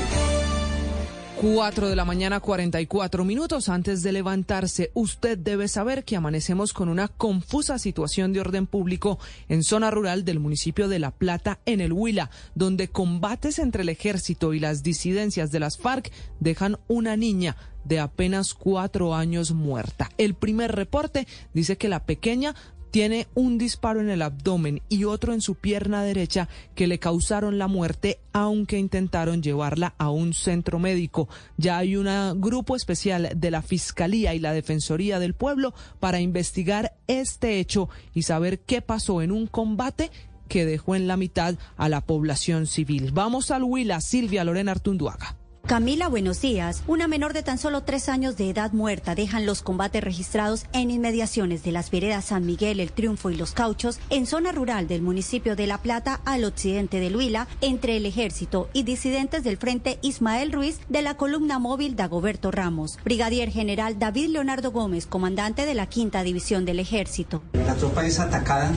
4 1.41 1.89
de 1.89 1.95
la 1.95 2.05
mañana, 2.05 2.39
44 2.39 3.25
minutos 3.25 3.67
antes 3.67 4.03
de 4.03 4.11
levantarse. 4.11 4.91
Usted 4.93 5.39
debe 5.39 5.67
saber 5.67 6.03
que 6.03 6.15
amanecemos 6.15 6.71
con 6.71 6.87
una 6.87 7.07
confusa 7.07 7.79
situación 7.79 8.31
de 8.31 8.41
orden 8.41 8.67
público 8.67 9.17
en 9.49 9.63
zona 9.63 9.89
rural 9.89 10.23
del 10.23 10.39
municipio 10.39 10.87
de 10.87 10.99
La 10.99 11.09
Plata, 11.09 11.57
en 11.65 11.81
el 11.81 11.93
Huila, 11.93 12.29
donde 12.53 12.89
combates 12.89 13.57
entre 13.57 13.81
el 13.81 13.89
ejército 13.89 14.53
y 14.53 14.59
las 14.59 14.83
disidencias 14.83 15.49
de 15.49 15.59
las 15.59 15.79
FARC 15.79 16.11
dejan 16.39 16.77
una 16.87 17.17
niña 17.17 17.57
de 17.85 17.99
apenas 17.99 18.53
cuatro 18.53 19.15
años 19.15 19.51
muerta. 19.51 20.11
El 20.19 20.35
primer 20.35 20.75
reporte 20.75 21.27
dice 21.55 21.75
que 21.75 21.89
la 21.89 22.05
pequeña 22.05 22.53
tiene 22.91 23.27
un 23.33 23.57
disparo 23.57 24.01
en 24.01 24.09
el 24.09 24.21
abdomen 24.21 24.81
y 24.89 25.05
otro 25.05 25.33
en 25.33 25.41
su 25.41 25.55
pierna 25.55 26.03
derecha 26.03 26.49
que 26.75 26.87
le 26.87 26.99
causaron 26.99 27.57
la 27.57 27.67
muerte, 27.67 28.19
aunque 28.33 28.77
intentaron 28.77 29.41
llevarla 29.41 29.95
a 29.97 30.09
un 30.09 30.33
centro 30.33 30.77
médico. 30.77 31.29
Ya 31.57 31.77
hay 31.77 31.95
un 31.95 32.07
grupo 32.41 32.75
especial 32.75 33.31
de 33.35 33.51
la 33.51 33.61
Fiscalía 33.61 34.35
y 34.35 34.39
la 34.39 34.53
Defensoría 34.53 35.19
del 35.19 35.33
Pueblo 35.33 35.73
para 35.99 36.19
investigar 36.19 36.93
este 37.07 37.59
hecho 37.59 37.89
y 38.13 38.23
saber 38.23 38.59
qué 38.59 38.81
pasó 38.81 39.21
en 39.21 39.31
un 39.31 39.47
combate 39.47 40.11
que 40.49 40.65
dejó 40.65 40.95
en 40.95 41.07
la 41.07 41.15
mitad 41.15 41.55
a 41.77 41.87
la 41.87 42.01
población 42.01 42.67
civil. 42.67 43.11
Vamos 43.13 43.51
al 43.51 43.63
Huila, 43.63 44.01
Silvia 44.01 44.43
Lorena 44.43 44.73
Artunduaga. 44.73 45.40
Camila, 45.65 46.09
buenos 46.09 46.41
días. 46.41 46.83
Una 46.87 47.07
menor 47.07 47.31
de 47.31 47.43
tan 47.43 47.57
solo 47.57 47.83
tres 47.83 48.09
años 48.09 48.35
de 48.35 48.49
edad 48.49 48.73
muerta 48.73 49.15
dejan 49.15 49.45
los 49.45 49.61
combates 49.61 50.03
registrados 50.03 50.65
en 50.73 50.91
inmediaciones 50.91 51.63
de 51.63 51.71
las 51.71 51.91
veredas 51.91 52.25
San 52.25 52.45
Miguel, 52.45 52.81
El 52.81 52.91
Triunfo 52.91 53.29
y 53.29 53.37
Los 53.37 53.53
Cauchos, 53.53 53.99
en 54.09 54.25
zona 54.25 54.51
rural 54.51 54.89
del 54.89 55.01
municipio 55.01 55.55
de 55.55 55.67
La 55.67 55.77
Plata, 55.77 56.19
al 56.25 56.43
occidente 56.43 56.99
de 56.99 57.15
Huila, 57.15 57.47
entre 57.61 57.95
el 57.95 58.05
ejército 58.05 58.69
y 58.73 58.83
disidentes 58.83 59.45
del 59.45 59.55
Frente 59.55 59.97
Ismael 60.01 60.51
Ruiz 60.51 60.79
de 60.89 61.03
la 61.03 61.15
columna 61.15 61.57
móvil 61.57 61.95
Dagoberto 61.95 62.51
Ramos. 62.51 62.99
Brigadier 63.05 63.49
General 63.49 63.97
David 63.97 64.27
Leonardo 64.27 64.71
Gómez, 64.71 65.05
comandante 65.05 65.65
de 65.65 65.73
la 65.73 65.85
Quinta 65.85 66.23
División 66.23 66.65
del 66.65 66.79
Ejército. 66.79 67.43
La 67.53 67.75
tropa 67.75 68.05
es 68.05 68.19
atacada 68.19 68.73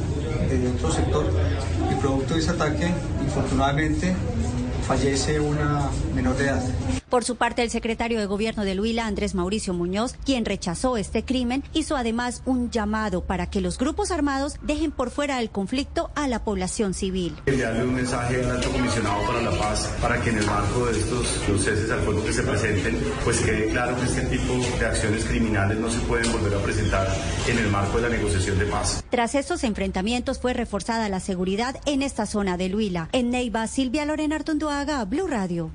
desde 0.49 0.69
otro 0.69 0.93
sector 0.93 1.27
y 1.91 1.95
producto 1.97 2.35
de 2.35 2.41
ese 2.41 2.51
ataque, 2.51 2.93
infortunadamente, 3.25 4.15
fallece 4.87 5.41
una 5.41 5.89
menor 6.15 6.37
de 6.37 6.45
edad. 6.45 7.04
Por 7.15 7.23
su 7.23 7.37
parte, 7.37 7.63
el 7.63 7.71
secretario 7.71 8.19
de 8.19 8.27
Gobierno 8.27 8.65
de 8.65 8.77
Huila, 8.77 9.07
Andrés 9.07 9.37
Mauricio 9.37 9.73
Muñoz, 9.73 10.17
quien 10.25 10.45
rechazó 10.45 10.97
este 10.97 11.25
crimen, 11.25 11.63
hizo 11.73 11.95
además 11.95 12.43
un 12.45 12.73
llamado 12.73 13.23
para 13.23 13.49
que 13.49 13.61
los 13.61 13.79
grupos 13.79 14.11
armados 14.11 14.57
dejen 14.63 14.91
por 14.91 15.13
fuera 15.13 15.37
del 15.37 15.51
conflicto 15.51 16.11
a 16.17 16.27
la 16.27 16.43
población 16.43 16.93
civil. 16.93 17.37
Enviarle 17.47 17.85
un 17.85 17.95
mensaje 17.95 18.43
al 18.43 18.51
alto 18.51 18.69
comisionado 18.69 19.25
para 19.29 19.43
la 19.43 19.53
paz 19.53 19.95
para 20.03 20.21
que 20.21 20.31
en 20.31 20.39
el 20.39 20.47
marco 20.47 20.87
de 20.87 20.99
estos 20.99 21.29
procesos 21.47 21.89
al 21.93 22.01
fuego 22.01 22.25
que 22.25 22.33
se 22.33 22.43
presenten, 22.43 22.99
pues 23.23 23.41
quede 23.43 23.69
claro 23.71 23.97
que 23.97 24.07
este 24.07 24.23
tipo 24.23 24.53
de 24.81 24.85
acciones 24.85 25.25
criminales 25.25 25.79
no 25.79 25.89
se 25.89 26.01
pueden 26.01 26.33
volver 26.33 26.59
a 26.59 26.63
presentar 26.65 27.07
en 27.47 27.59
el 27.59 27.69
marco 27.69 27.99
de 27.99 28.09
la 28.09 28.17
negociación 28.17 28.59
de 28.59 28.67
paz. 28.67 29.05
Tras 29.09 29.37
estos 29.37 29.63
enfrentamientos 29.63 30.41
fue 30.41 30.53
reforzada 30.53 31.09
la 31.09 31.21
seguridad 31.21 31.77
en 31.87 32.03
esta 32.03 32.27
zona 32.27 32.57
de 32.57 32.75
Huila. 32.75 33.09
En 33.13 33.31
Neiva, 33.31 33.69
Silvia 33.69 34.05
Lorena 34.05 34.35
Artunduaga, 34.35 35.05
Blue 35.05 35.29
Radio. 35.29 35.71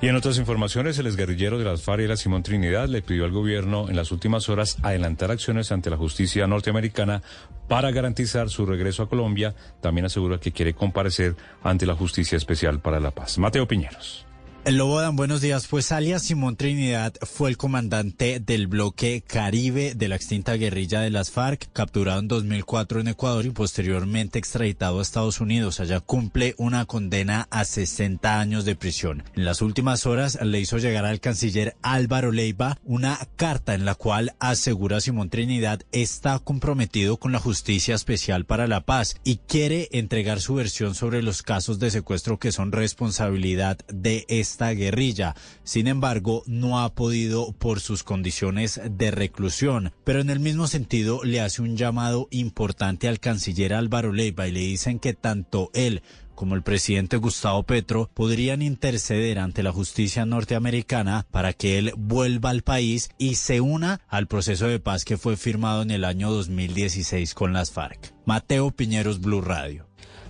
Y 0.00 0.06
en 0.06 0.14
otras 0.14 0.38
informaciones, 0.38 0.96
el 1.00 1.08
exguerrillero 1.08 1.58
de 1.58 1.64
las 1.64 1.82
FARC, 1.82 2.02
era 2.02 2.16
Simón 2.16 2.44
Trinidad, 2.44 2.88
le 2.88 3.02
pidió 3.02 3.24
al 3.24 3.32
gobierno 3.32 3.88
en 3.88 3.96
las 3.96 4.12
últimas 4.12 4.48
horas 4.48 4.76
adelantar 4.82 5.32
acciones 5.32 5.72
ante 5.72 5.90
la 5.90 5.96
justicia 5.96 6.46
norteamericana 6.46 7.20
para 7.66 7.90
garantizar 7.90 8.48
su 8.48 8.64
regreso 8.64 9.02
a 9.02 9.08
Colombia. 9.08 9.56
También 9.80 10.04
asegura 10.06 10.38
que 10.38 10.52
quiere 10.52 10.72
comparecer 10.72 11.34
ante 11.64 11.84
la 11.84 11.96
Justicia 11.96 12.36
Especial 12.36 12.78
para 12.78 13.00
la 13.00 13.10
Paz. 13.10 13.38
Mateo 13.38 13.66
Piñeros. 13.66 14.27
El 14.68 14.76
Lobo 14.76 15.00
Dan, 15.00 15.16
buenos 15.16 15.40
días. 15.40 15.66
Pues 15.66 15.92
alias 15.92 16.24
Simón 16.24 16.56
Trinidad 16.56 17.14
fue 17.22 17.48
el 17.48 17.56
comandante 17.56 18.38
del 18.38 18.66
bloque 18.66 19.24
Caribe 19.26 19.94
de 19.94 20.08
la 20.08 20.16
extinta 20.16 20.52
guerrilla 20.58 21.00
de 21.00 21.08
las 21.08 21.30
FARC, 21.30 21.72
capturado 21.72 22.20
en 22.20 22.28
2004 22.28 23.00
en 23.00 23.08
Ecuador 23.08 23.46
y 23.46 23.50
posteriormente 23.50 24.38
extraditado 24.38 24.98
a 24.98 25.02
Estados 25.02 25.40
Unidos. 25.40 25.80
Allá 25.80 26.00
cumple 26.00 26.54
una 26.58 26.84
condena 26.84 27.48
a 27.50 27.64
60 27.64 28.38
años 28.38 28.66
de 28.66 28.76
prisión. 28.76 29.24
En 29.34 29.46
las 29.46 29.62
últimas 29.62 30.04
horas 30.04 30.38
le 30.42 30.60
hizo 30.60 30.76
llegar 30.76 31.06
al 31.06 31.20
canciller 31.20 31.74
Álvaro 31.80 32.30
Leiva 32.30 32.76
una 32.84 33.18
carta 33.36 33.72
en 33.72 33.86
la 33.86 33.94
cual 33.94 34.34
asegura 34.38 35.00
Simón 35.00 35.30
Trinidad 35.30 35.80
está 35.92 36.40
comprometido 36.40 37.16
con 37.16 37.32
la 37.32 37.40
Justicia 37.40 37.94
Especial 37.94 38.44
para 38.44 38.66
la 38.66 38.82
Paz 38.82 39.16
y 39.24 39.38
quiere 39.38 39.88
entregar 39.92 40.42
su 40.42 40.56
versión 40.56 40.94
sobre 40.94 41.22
los 41.22 41.42
casos 41.42 41.78
de 41.78 41.90
secuestro 41.90 42.38
que 42.38 42.52
son 42.52 42.70
responsabilidad 42.70 43.78
de 43.88 44.26
esta 44.28 44.57
guerrilla. 44.66 45.34
Sin 45.64 45.86
embargo, 45.86 46.42
no 46.46 46.80
ha 46.80 46.94
podido 46.94 47.52
por 47.52 47.80
sus 47.80 48.04
condiciones 48.04 48.80
de 48.90 49.10
reclusión. 49.10 49.92
Pero 50.04 50.20
en 50.20 50.30
el 50.30 50.40
mismo 50.40 50.66
sentido, 50.66 51.22
le 51.24 51.40
hace 51.40 51.62
un 51.62 51.76
llamado 51.76 52.28
importante 52.30 53.08
al 53.08 53.20
canciller 53.20 53.74
Álvaro 53.74 54.12
Leiva 54.12 54.48
y 54.48 54.52
le 54.52 54.60
dicen 54.60 54.98
que 54.98 55.14
tanto 55.14 55.70
él 55.74 56.02
como 56.38 56.54
el 56.54 56.62
presidente 56.62 57.16
Gustavo 57.16 57.64
Petro 57.64 58.10
podrían 58.14 58.62
interceder 58.62 59.40
ante 59.40 59.64
la 59.64 59.72
justicia 59.72 60.24
norteamericana 60.24 61.26
para 61.32 61.52
que 61.52 61.78
él 61.78 61.92
vuelva 61.96 62.50
al 62.50 62.62
país 62.62 63.10
y 63.18 63.34
se 63.34 63.60
una 63.60 64.02
al 64.06 64.28
proceso 64.28 64.68
de 64.68 64.78
paz 64.78 65.04
que 65.04 65.16
fue 65.16 65.36
firmado 65.36 65.82
en 65.82 65.90
el 65.90 66.04
año 66.04 66.30
2016 66.30 67.34
con 67.34 67.52
las 67.52 67.72
FARC. 67.72 68.14
Mateo 68.24 68.70
Piñeros, 68.70 69.20
Blue 69.20 69.40
Radio. 69.40 69.87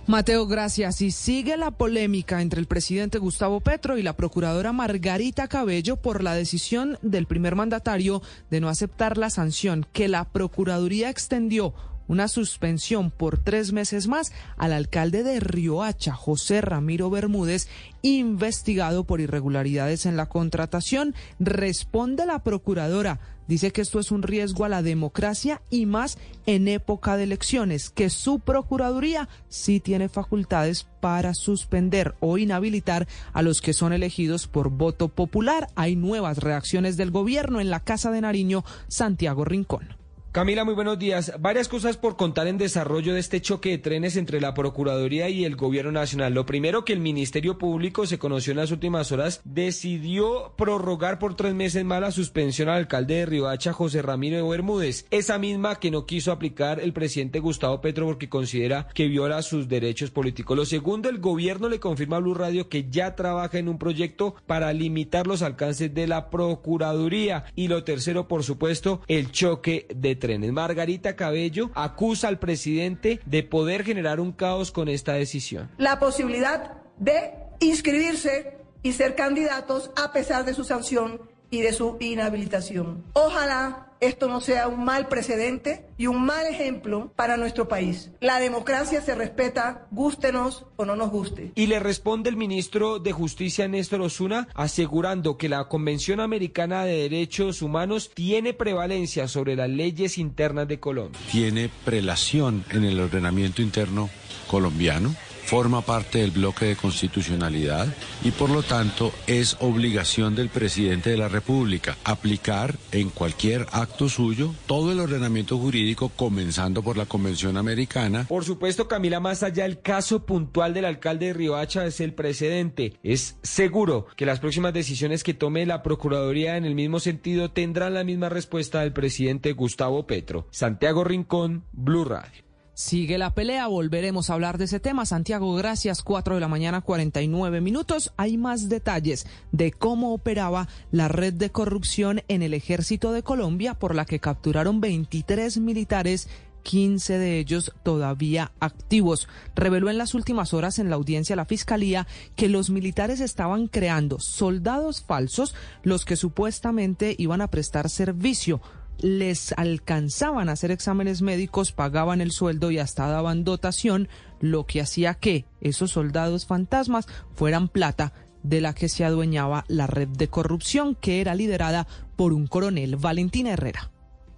Mateo, 0.09 0.47
gracias. 0.47 1.01
Y 1.01 1.11
sigue 1.11 1.55
la 1.55 1.69
polémica 1.69 2.41
entre 2.41 2.59
el 2.59 2.65
presidente 2.65 3.19
Gustavo 3.19 3.59
Petro 3.59 3.95
y 3.95 4.01
la 4.01 4.17
procuradora 4.17 4.73
Margarita 4.73 5.47
Cabello 5.47 5.97
por 5.97 6.23
la 6.23 6.33
decisión 6.33 6.97
del 7.03 7.27
primer 7.27 7.53
mandatario 7.53 8.23
de 8.49 8.59
no 8.59 8.69
aceptar 8.69 9.19
la 9.19 9.29
sanción 9.29 9.85
que 9.93 10.07
la 10.07 10.23
Procuraduría 10.23 11.11
extendió 11.11 11.75
una 12.07 12.27
suspensión 12.27 13.11
por 13.11 13.37
tres 13.37 13.71
meses 13.71 14.07
más 14.07 14.31
al 14.57 14.73
alcalde 14.73 15.21
de 15.21 15.39
Riohacha, 15.39 16.15
José 16.15 16.61
Ramiro 16.61 17.11
Bermúdez, 17.11 17.67
investigado 18.01 19.03
por 19.03 19.21
irregularidades 19.21 20.07
en 20.07 20.17
la 20.17 20.25
contratación. 20.25 21.13
Responde 21.39 22.25
la 22.25 22.39
procuradora 22.39 23.19
dice 23.49 23.71
que 23.71 23.81
esto 23.81 23.99
es 23.99 24.11
un 24.11 24.21
riesgo 24.21 24.63
a 24.63 24.69
la 24.69 24.83
democracia 24.83 25.61
y 25.69 25.87
más 25.87 26.17
en 26.45 26.69
época 26.69 27.17
de 27.17 27.23
elecciones, 27.23 27.89
que 27.89 28.09
su 28.09 28.39
Procuraduría 28.39 29.27
sí 29.49 29.81
tiene 29.81 30.07
facultades 30.07 30.87
para 31.01 31.33
suspender 31.33 32.13
o 32.19 32.37
inhabilitar 32.37 33.07
a 33.33 33.41
los 33.41 33.59
que 33.59 33.73
son 33.73 33.91
elegidos 33.91 34.47
por 34.47 34.69
voto 34.69 35.09
popular. 35.09 35.67
Hay 35.75 35.95
nuevas 35.95 36.37
reacciones 36.37 36.95
del 36.95 37.11
gobierno 37.11 37.59
en 37.59 37.71
la 37.71 37.79
Casa 37.79 38.11
de 38.11 38.21
Nariño, 38.21 38.63
Santiago 38.87 39.43
Rincón. 39.43 39.98
Camila, 40.31 40.63
muy 40.63 40.75
buenos 40.75 40.99
días. 40.99 41.33
Varias 41.39 41.67
cosas 41.67 41.97
por 41.97 42.15
contar 42.15 42.45
en 42.45 42.59
desarrollo 42.59 43.15
de 43.15 43.19
este 43.19 43.41
choque 43.41 43.69
de 43.69 43.77
trenes 43.79 44.15
entre 44.15 44.39
la 44.39 44.53
Procuraduría 44.53 45.27
y 45.27 45.43
el 45.43 45.55
Gobierno 45.55 45.91
Nacional. 45.91 46.35
Lo 46.35 46.45
primero 46.45 46.85
que 46.85 46.93
el 46.93 46.99
Ministerio 46.99 47.57
Público 47.57 48.05
se 48.05 48.19
conoció 48.19 48.51
en 48.51 48.57
las 48.57 48.69
últimas 48.69 49.11
horas 49.11 49.41
decidió 49.43 50.53
prorrogar 50.55 51.17
por 51.17 51.35
tres 51.35 51.55
meses 51.55 51.83
más 51.83 52.01
la 52.01 52.11
suspensión 52.11 52.69
al 52.69 52.77
alcalde 52.77 53.15
de 53.15 53.25
Riohacha, 53.25 53.73
José 53.73 54.03
Ramiro 54.03 54.47
Bermúdez, 54.47 55.07
esa 55.09 55.39
misma 55.39 55.79
que 55.79 55.89
no 55.89 56.05
quiso 56.05 56.31
aplicar 56.31 56.79
el 56.79 56.93
presidente 56.93 57.39
Gustavo 57.39 57.81
Petro 57.81 58.05
porque 58.05 58.29
considera 58.29 58.87
que 58.93 59.07
viola 59.07 59.41
sus 59.41 59.67
derechos 59.67 60.11
políticos. 60.11 60.55
Lo 60.55 60.65
segundo, 60.65 61.09
el 61.09 61.17
gobierno 61.17 61.69
le 61.69 61.79
confirma 61.79 62.17
a 62.17 62.19
Blue 62.19 62.35
Radio 62.35 62.69
que 62.69 62.87
ya 62.87 63.15
trabaja 63.15 63.57
en 63.57 63.67
un 63.67 63.79
proyecto 63.79 64.35
para 64.45 64.71
limitar 64.73 65.25
los 65.25 65.41
alcances 65.41 65.91
de 65.91 66.05
la 66.05 66.29
Procuraduría. 66.29 67.45
Y 67.55 67.67
lo 67.67 67.83
tercero, 67.83 68.27
por 68.27 68.43
supuesto, 68.43 69.01
el 69.07 69.31
choque 69.31 69.87
de 69.89 70.18
trenes. 70.19 70.51
Margarita 70.51 71.15
Cabello 71.15 71.71
acusa 71.73 72.27
al 72.27 72.39
presidente 72.39 73.19
de 73.25 73.43
poder 73.43 73.83
generar 73.83 74.19
un 74.19 74.31
caos 74.31 74.71
con 74.71 74.89
esta 74.89 75.13
decisión. 75.13 75.69
La 75.77 75.99
posibilidad 75.99 76.73
de 76.97 77.33
inscribirse 77.59 78.57
y 78.83 78.93
ser 78.93 79.15
candidatos 79.15 79.91
a 79.95 80.11
pesar 80.13 80.45
de 80.45 80.53
su 80.53 80.63
sanción 80.63 81.21
y 81.49 81.61
de 81.61 81.73
su 81.73 81.97
inhabilitación. 81.99 83.03
Ojalá 83.13 83.89
esto 83.99 84.29
no 84.29 84.39
sea 84.39 84.69
un 84.69 84.85
mal 84.85 85.07
precedente 85.07 85.85
y 85.97 86.07
un 86.07 86.25
mal 86.25 86.45
ejemplo 86.47 87.11
para 87.15 87.35
nuestro 87.35 87.67
país. 87.67 88.11
La 88.21 88.39
democracia 88.39 89.01
se 89.01 89.13
respeta, 89.13 89.87
gústenos 89.91 90.65
o 90.77 90.85
no 90.85 90.95
nos 90.95 91.09
guste. 91.09 91.51
Y 91.55 91.67
le 91.67 91.79
responde 91.79 92.29
el 92.29 92.37
ministro 92.37 92.99
de 92.99 93.11
Justicia 93.11 93.67
Néstor 93.67 94.01
Osuna 94.01 94.47
asegurando 94.53 95.37
que 95.37 95.49
la 95.49 95.67
Convención 95.67 96.21
Americana 96.21 96.85
de 96.85 97.09
Derechos 97.09 97.61
Humanos 97.61 98.11
tiene 98.13 98.53
prevalencia 98.53 99.27
sobre 99.27 99.57
las 99.57 99.69
leyes 99.69 100.17
internas 100.17 100.67
de 100.67 100.79
Colombia. 100.79 101.19
Tiene 101.31 101.69
prelación 101.83 102.63
en 102.71 102.85
el 102.85 102.99
ordenamiento 102.99 103.61
interno 103.61 104.09
colombiano 104.47 105.13
forma 105.49 105.81
parte 105.81 106.19
del 106.19 106.29
bloque 106.29 106.65
de 106.65 106.75
constitucionalidad 106.75 107.87
y 108.23 108.29
por 108.29 108.51
lo 108.51 108.61
tanto 108.61 109.11
es 109.25 109.57
obligación 109.61 110.35
del 110.35 110.49
presidente 110.49 111.09
de 111.09 111.17
la 111.17 111.27
República 111.27 111.97
aplicar 112.03 112.75
en 112.91 113.09
cualquier 113.09 113.65
acto 113.71 114.09
suyo 114.09 114.53
todo 114.67 114.91
el 114.91 114.99
ordenamiento 114.99 115.57
jurídico 115.57 116.09
comenzando 116.15 116.83
por 116.83 116.97
la 116.97 117.07
Convención 117.07 117.57
Americana. 117.57 118.27
Por 118.29 118.45
supuesto, 118.45 118.87
Camila, 118.87 119.19
más 119.19 119.41
allá 119.41 119.63
del 119.63 119.81
caso 119.81 120.23
puntual 120.23 120.75
del 120.75 120.85
alcalde 120.85 121.25
de 121.25 121.33
Riohacha 121.33 121.83
es 121.83 121.99
el 121.99 122.13
precedente. 122.13 122.99
Es 123.01 123.39
seguro 123.41 124.05
que 124.15 124.27
las 124.27 124.39
próximas 124.39 124.71
decisiones 124.71 125.23
que 125.23 125.33
tome 125.33 125.65
la 125.65 125.81
Procuraduría 125.81 126.57
en 126.57 126.65
el 126.65 126.75
mismo 126.75 126.99
sentido 126.99 127.49
tendrán 127.49 127.95
la 127.95 128.03
misma 128.03 128.29
respuesta 128.29 128.81
del 128.81 128.93
presidente 128.93 129.53
Gustavo 129.53 130.05
Petro. 130.05 130.47
Santiago 130.51 131.03
Rincón, 131.03 131.63
Blue 131.71 132.05
Radio. 132.05 132.48
Sigue 132.79 133.17
la 133.17 133.33
pelea, 133.33 133.67
volveremos 133.67 134.29
a 134.29 134.35
hablar 134.35 134.57
de 134.57 134.63
ese 134.63 134.79
tema. 134.79 135.05
Santiago, 135.05 135.53
gracias. 135.53 136.01
4 136.01 136.35
de 136.35 136.39
la 136.39 136.47
mañana, 136.47 136.79
49 136.79 137.59
minutos. 137.59 138.13
Hay 138.15 138.37
más 138.37 138.69
detalles 138.69 139.27
de 139.51 139.73
cómo 139.73 140.13
operaba 140.13 140.69
la 140.89 141.09
red 141.09 141.33
de 141.33 141.49
corrupción 141.49 142.21
en 142.29 142.41
el 142.41 142.53
ejército 142.53 143.11
de 143.11 143.21
Colombia, 143.21 143.73
por 143.73 143.95
la 143.95 144.05
que 144.05 144.21
capturaron 144.21 144.79
23 144.79 145.57
militares 145.57 146.29
15 146.63 147.17
de 147.17 147.39
ellos 147.39 147.73
todavía 147.83 148.53
activos. 148.61 149.27
Reveló 149.55 149.89
en 149.89 149.97
las 149.97 150.13
últimas 150.13 150.53
horas 150.53 150.79
en 150.79 150.89
la 150.89 150.95
audiencia 150.95 151.35
la 151.35 151.43
Fiscalía 151.43 152.07
que 152.37 152.47
los 152.47 152.69
militares 152.69 153.19
estaban 153.19 153.67
creando 153.67 154.19
soldados 154.19 155.01
falsos, 155.01 155.53
los 155.83 156.05
que 156.05 156.15
supuestamente 156.15 157.13
iban 157.17 157.41
a 157.41 157.49
prestar 157.49 157.89
servicio 157.89 158.61
les 159.01 159.53
alcanzaban 159.57 160.49
a 160.49 160.53
hacer 160.53 160.71
exámenes 160.71 161.21
médicos, 161.21 161.71
pagaban 161.71 162.21
el 162.21 162.31
sueldo 162.31 162.71
y 162.71 162.79
hasta 162.79 163.07
daban 163.07 163.43
dotación, 163.43 164.09
lo 164.39 164.65
que 164.65 164.81
hacía 164.81 165.13
que 165.13 165.45
esos 165.61 165.91
soldados 165.91 166.45
fantasmas 166.45 167.07
fueran 167.35 167.67
plata 167.67 168.13
de 168.43 168.61
la 168.61 168.73
que 168.73 168.89
se 168.89 169.03
adueñaba 169.03 169.65
la 169.67 169.87
red 169.87 170.07
de 170.07 170.29
corrupción 170.29 170.95
que 170.95 171.21
era 171.21 171.35
liderada 171.35 171.87
por 172.15 172.33
un 172.33 172.47
coronel 172.47 172.95
Valentina 172.95 173.51
Herrera. 173.51 173.91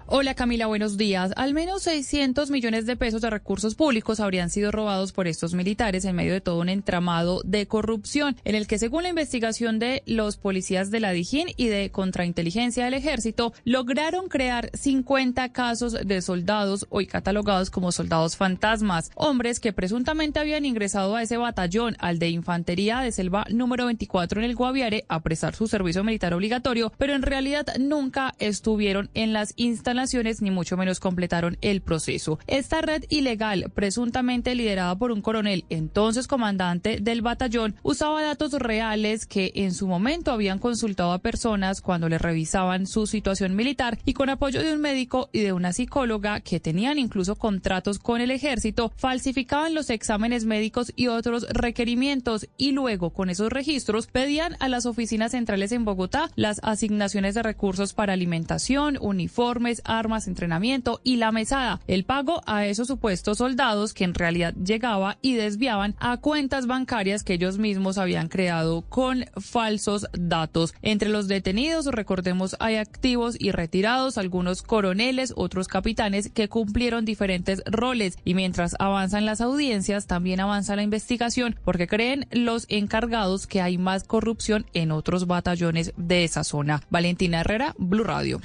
Hola 0.07 0.33
Camila, 0.33 0.65
buenos 0.65 0.97
días. 0.97 1.31
Al 1.37 1.53
menos 1.53 1.83
600 1.83 2.49
millones 2.49 2.85
de 2.85 2.97
pesos 2.97 3.21
de 3.21 3.29
recursos 3.29 3.75
públicos 3.75 4.19
habrían 4.19 4.49
sido 4.49 4.71
robados 4.71 5.13
por 5.13 5.27
estos 5.27 5.53
militares 5.53 6.03
en 6.03 6.15
medio 6.15 6.33
de 6.33 6.41
todo 6.41 6.59
un 6.59 6.69
entramado 6.69 7.41
de 7.45 7.67
corrupción, 7.67 8.35
en 8.43 8.55
el 8.55 8.67
que 8.67 8.77
según 8.77 9.03
la 9.03 9.09
investigación 9.09 9.79
de 9.79 10.03
los 10.05 10.37
policías 10.37 10.91
de 10.91 10.99
la 10.99 11.11
Dijín 11.11 11.47
y 11.55 11.67
de 11.67 11.91
contrainteligencia 11.91 12.83
del 12.83 12.95
ejército, 12.95 13.53
lograron 13.63 14.27
crear 14.27 14.69
50 14.73 15.53
casos 15.53 15.93
de 15.93 16.21
soldados 16.21 16.87
hoy 16.89 17.07
catalogados 17.07 17.69
como 17.69 17.91
soldados 17.91 18.35
fantasmas, 18.35 19.11
hombres 19.15 19.59
que 19.59 19.71
presuntamente 19.71 20.39
habían 20.39 20.65
ingresado 20.65 21.15
a 21.15 21.23
ese 21.23 21.37
batallón, 21.37 21.95
al 21.99 22.19
de 22.19 22.29
infantería 22.29 22.99
de 22.99 23.11
selva 23.11 23.45
número 23.49 23.85
24 23.85 24.41
en 24.41 24.45
el 24.45 24.55
Guaviare, 24.55 25.05
a 25.07 25.21
prestar 25.21 25.55
su 25.55 25.67
servicio 25.67 26.03
militar 26.03 26.33
obligatorio, 26.33 26.91
pero 26.97 27.13
en 27.13 27.21
realidad 27.21 27.67
nunca 27.79 28.33
estuvieron 28.39 29.09
en 29.13 29.31
las 29.31 29.53
instalaciones 29.55 30.00
ni 30.41 30.51
mucho 30.51 30.77
menos 30.77 30.99
completaron 30.99 31.57
el 31.61 31.81
proceso. 31.81 32.39
Esta 32.47 32.81
red 32.81 33.03
ilegal, 33.09 33.71
presuntamente 33.73 34.55
liderada 34.55 34.95
por 34.97 35.11
un 35.11 35.21
coronel, 35.21 35.65
entonces 35.69 36.27
comandante 36.27 36.97
del 37.01 37.21
batallón, 37.21 37.75
usaba 37.83 38.21
datos 38.21 38.53
reales 38.53 39.25
que 39.25 39.51
en 39.55 39.73
su 39.73 39.87
momento 39.87 40.31
habían 40.31 40.59
consultado 40.59 41.11
a 41.11 41.19
personas 41.19 41.81
cuando 41.81 42.09
les 42.09 42.21
revisaban 42.21 42.87
su 42.87 43.07
situación 43.07 43.55
militar 43.55 43.99
y 44.05 44.13
con 44.13 44.29
apoyo 44.29 44.61
de 44.61 44.73
un 44.73 44.81
médico 44.81 45.29
y 45.31 45.41
de 45.41 45.53
una 45.53 45.73
psicóloga 45.73 46.41
que 46.41 46.59
tenían 46.59 46.99
incluso 46.99 47.35
contratos 47.35 47.99
con 47.99 48.21
el 48.21 48.31
ejército, 48.31 48.91
falsificaban 48.95 49.75
los 49.75 49.89
exámenes 49.89 50.45
médicos 50.45 50.93
y 50.95 51.07
otros 51.07 51.47
requerimientos 51.49 52.47
y 52.57 52.71
luego 52.71 53.11
con 53.11 53.29
esos 53.29 53.51
registros 53.51 54.07
pedían 54.07 54.55
a 54.59 54.67
las 54.67 54.85
oficinas 54.85 55.31
centrales 55.31 55.71
en 55.71 55.85
Bogotá 55.85 56.29
las 56.35 56.59
asignaciones 56.63 57.35
de 57.35 57.43
recursos 57.43 57.93
para 57.93 58.13
alimentación, 58.13 58.97
uniformes, 58.99 59.80
armas, 59.85 60.27
entrenamiento 60.27 61.01
y 61.03 61.17
la 61.17 61.31
mesada, 61.31 61.81
el 61.87 62.05
pago 62.05 62.41
a 62.45 62.65
esos 62.65 62.87
supuestos 62.87 63.37
soldados 63.37 63.93
que 63.93 64.03
en 64.03 64.13
realidad 64.13 64.53
llegaba 64.55 65.17
y 65.21 65.33
desviaban 65.33 65.95
a 65.99 66.17
cuentas 66.17 66.67
bancarias 66.67 67.23
que 67.23 67.33
ellos 67.33 67.57
mismos 67.57 67.97
habían 67.97 68.27
creado 68.27 68.81
con 68.83 69.25
falsos 69.37 70.07
datos. 70.13 70.73
Entre 70.81 71.09
los 71.09 71.27
detenidos, 71.27 71.85
recordemos, 71.87 72.55
hay 72.59 72.75
activos 72.75 73.35
y 73.39 73.51
retirados, 73.51 74.17
algunos 74.17 74.61
coroneles, 74.61 75.33
otros 75.35 75.67
capitanes 75.67 76.29
que 76.29 76.49
cumplieron 76.49 77.05
diferentes 77.05 77.63
roles 77.65 78.17
y 78.23 78.33
mientras 78.33 78.75
avanzan 78.79 79.25
las 79.25 79.41
audiencias, 79.41 80.07
también 80.07 80.39
avanza 80.39 80.75
la 80.75 80.83
investigación 80.83 81.55
porque 81.63 81.87
creen 81.87 82.27
los 82.31 82.65
encargados 82.69 83.47
que 83.47 83.61
hay 83.61 83.77
más 83.77 84.03
corrupción 84.03 84.65
en 84.73 84.91
otros 84.91 85.27
batallones 85.27 85.93
de 85.97 86.23
esa 86.23 86.43
zona. 86.43 86.81
Valentina 86.89 87.41
Herrera, 87.41 87.75
Blue 87.77 88.03
Radio. 88.03 88.41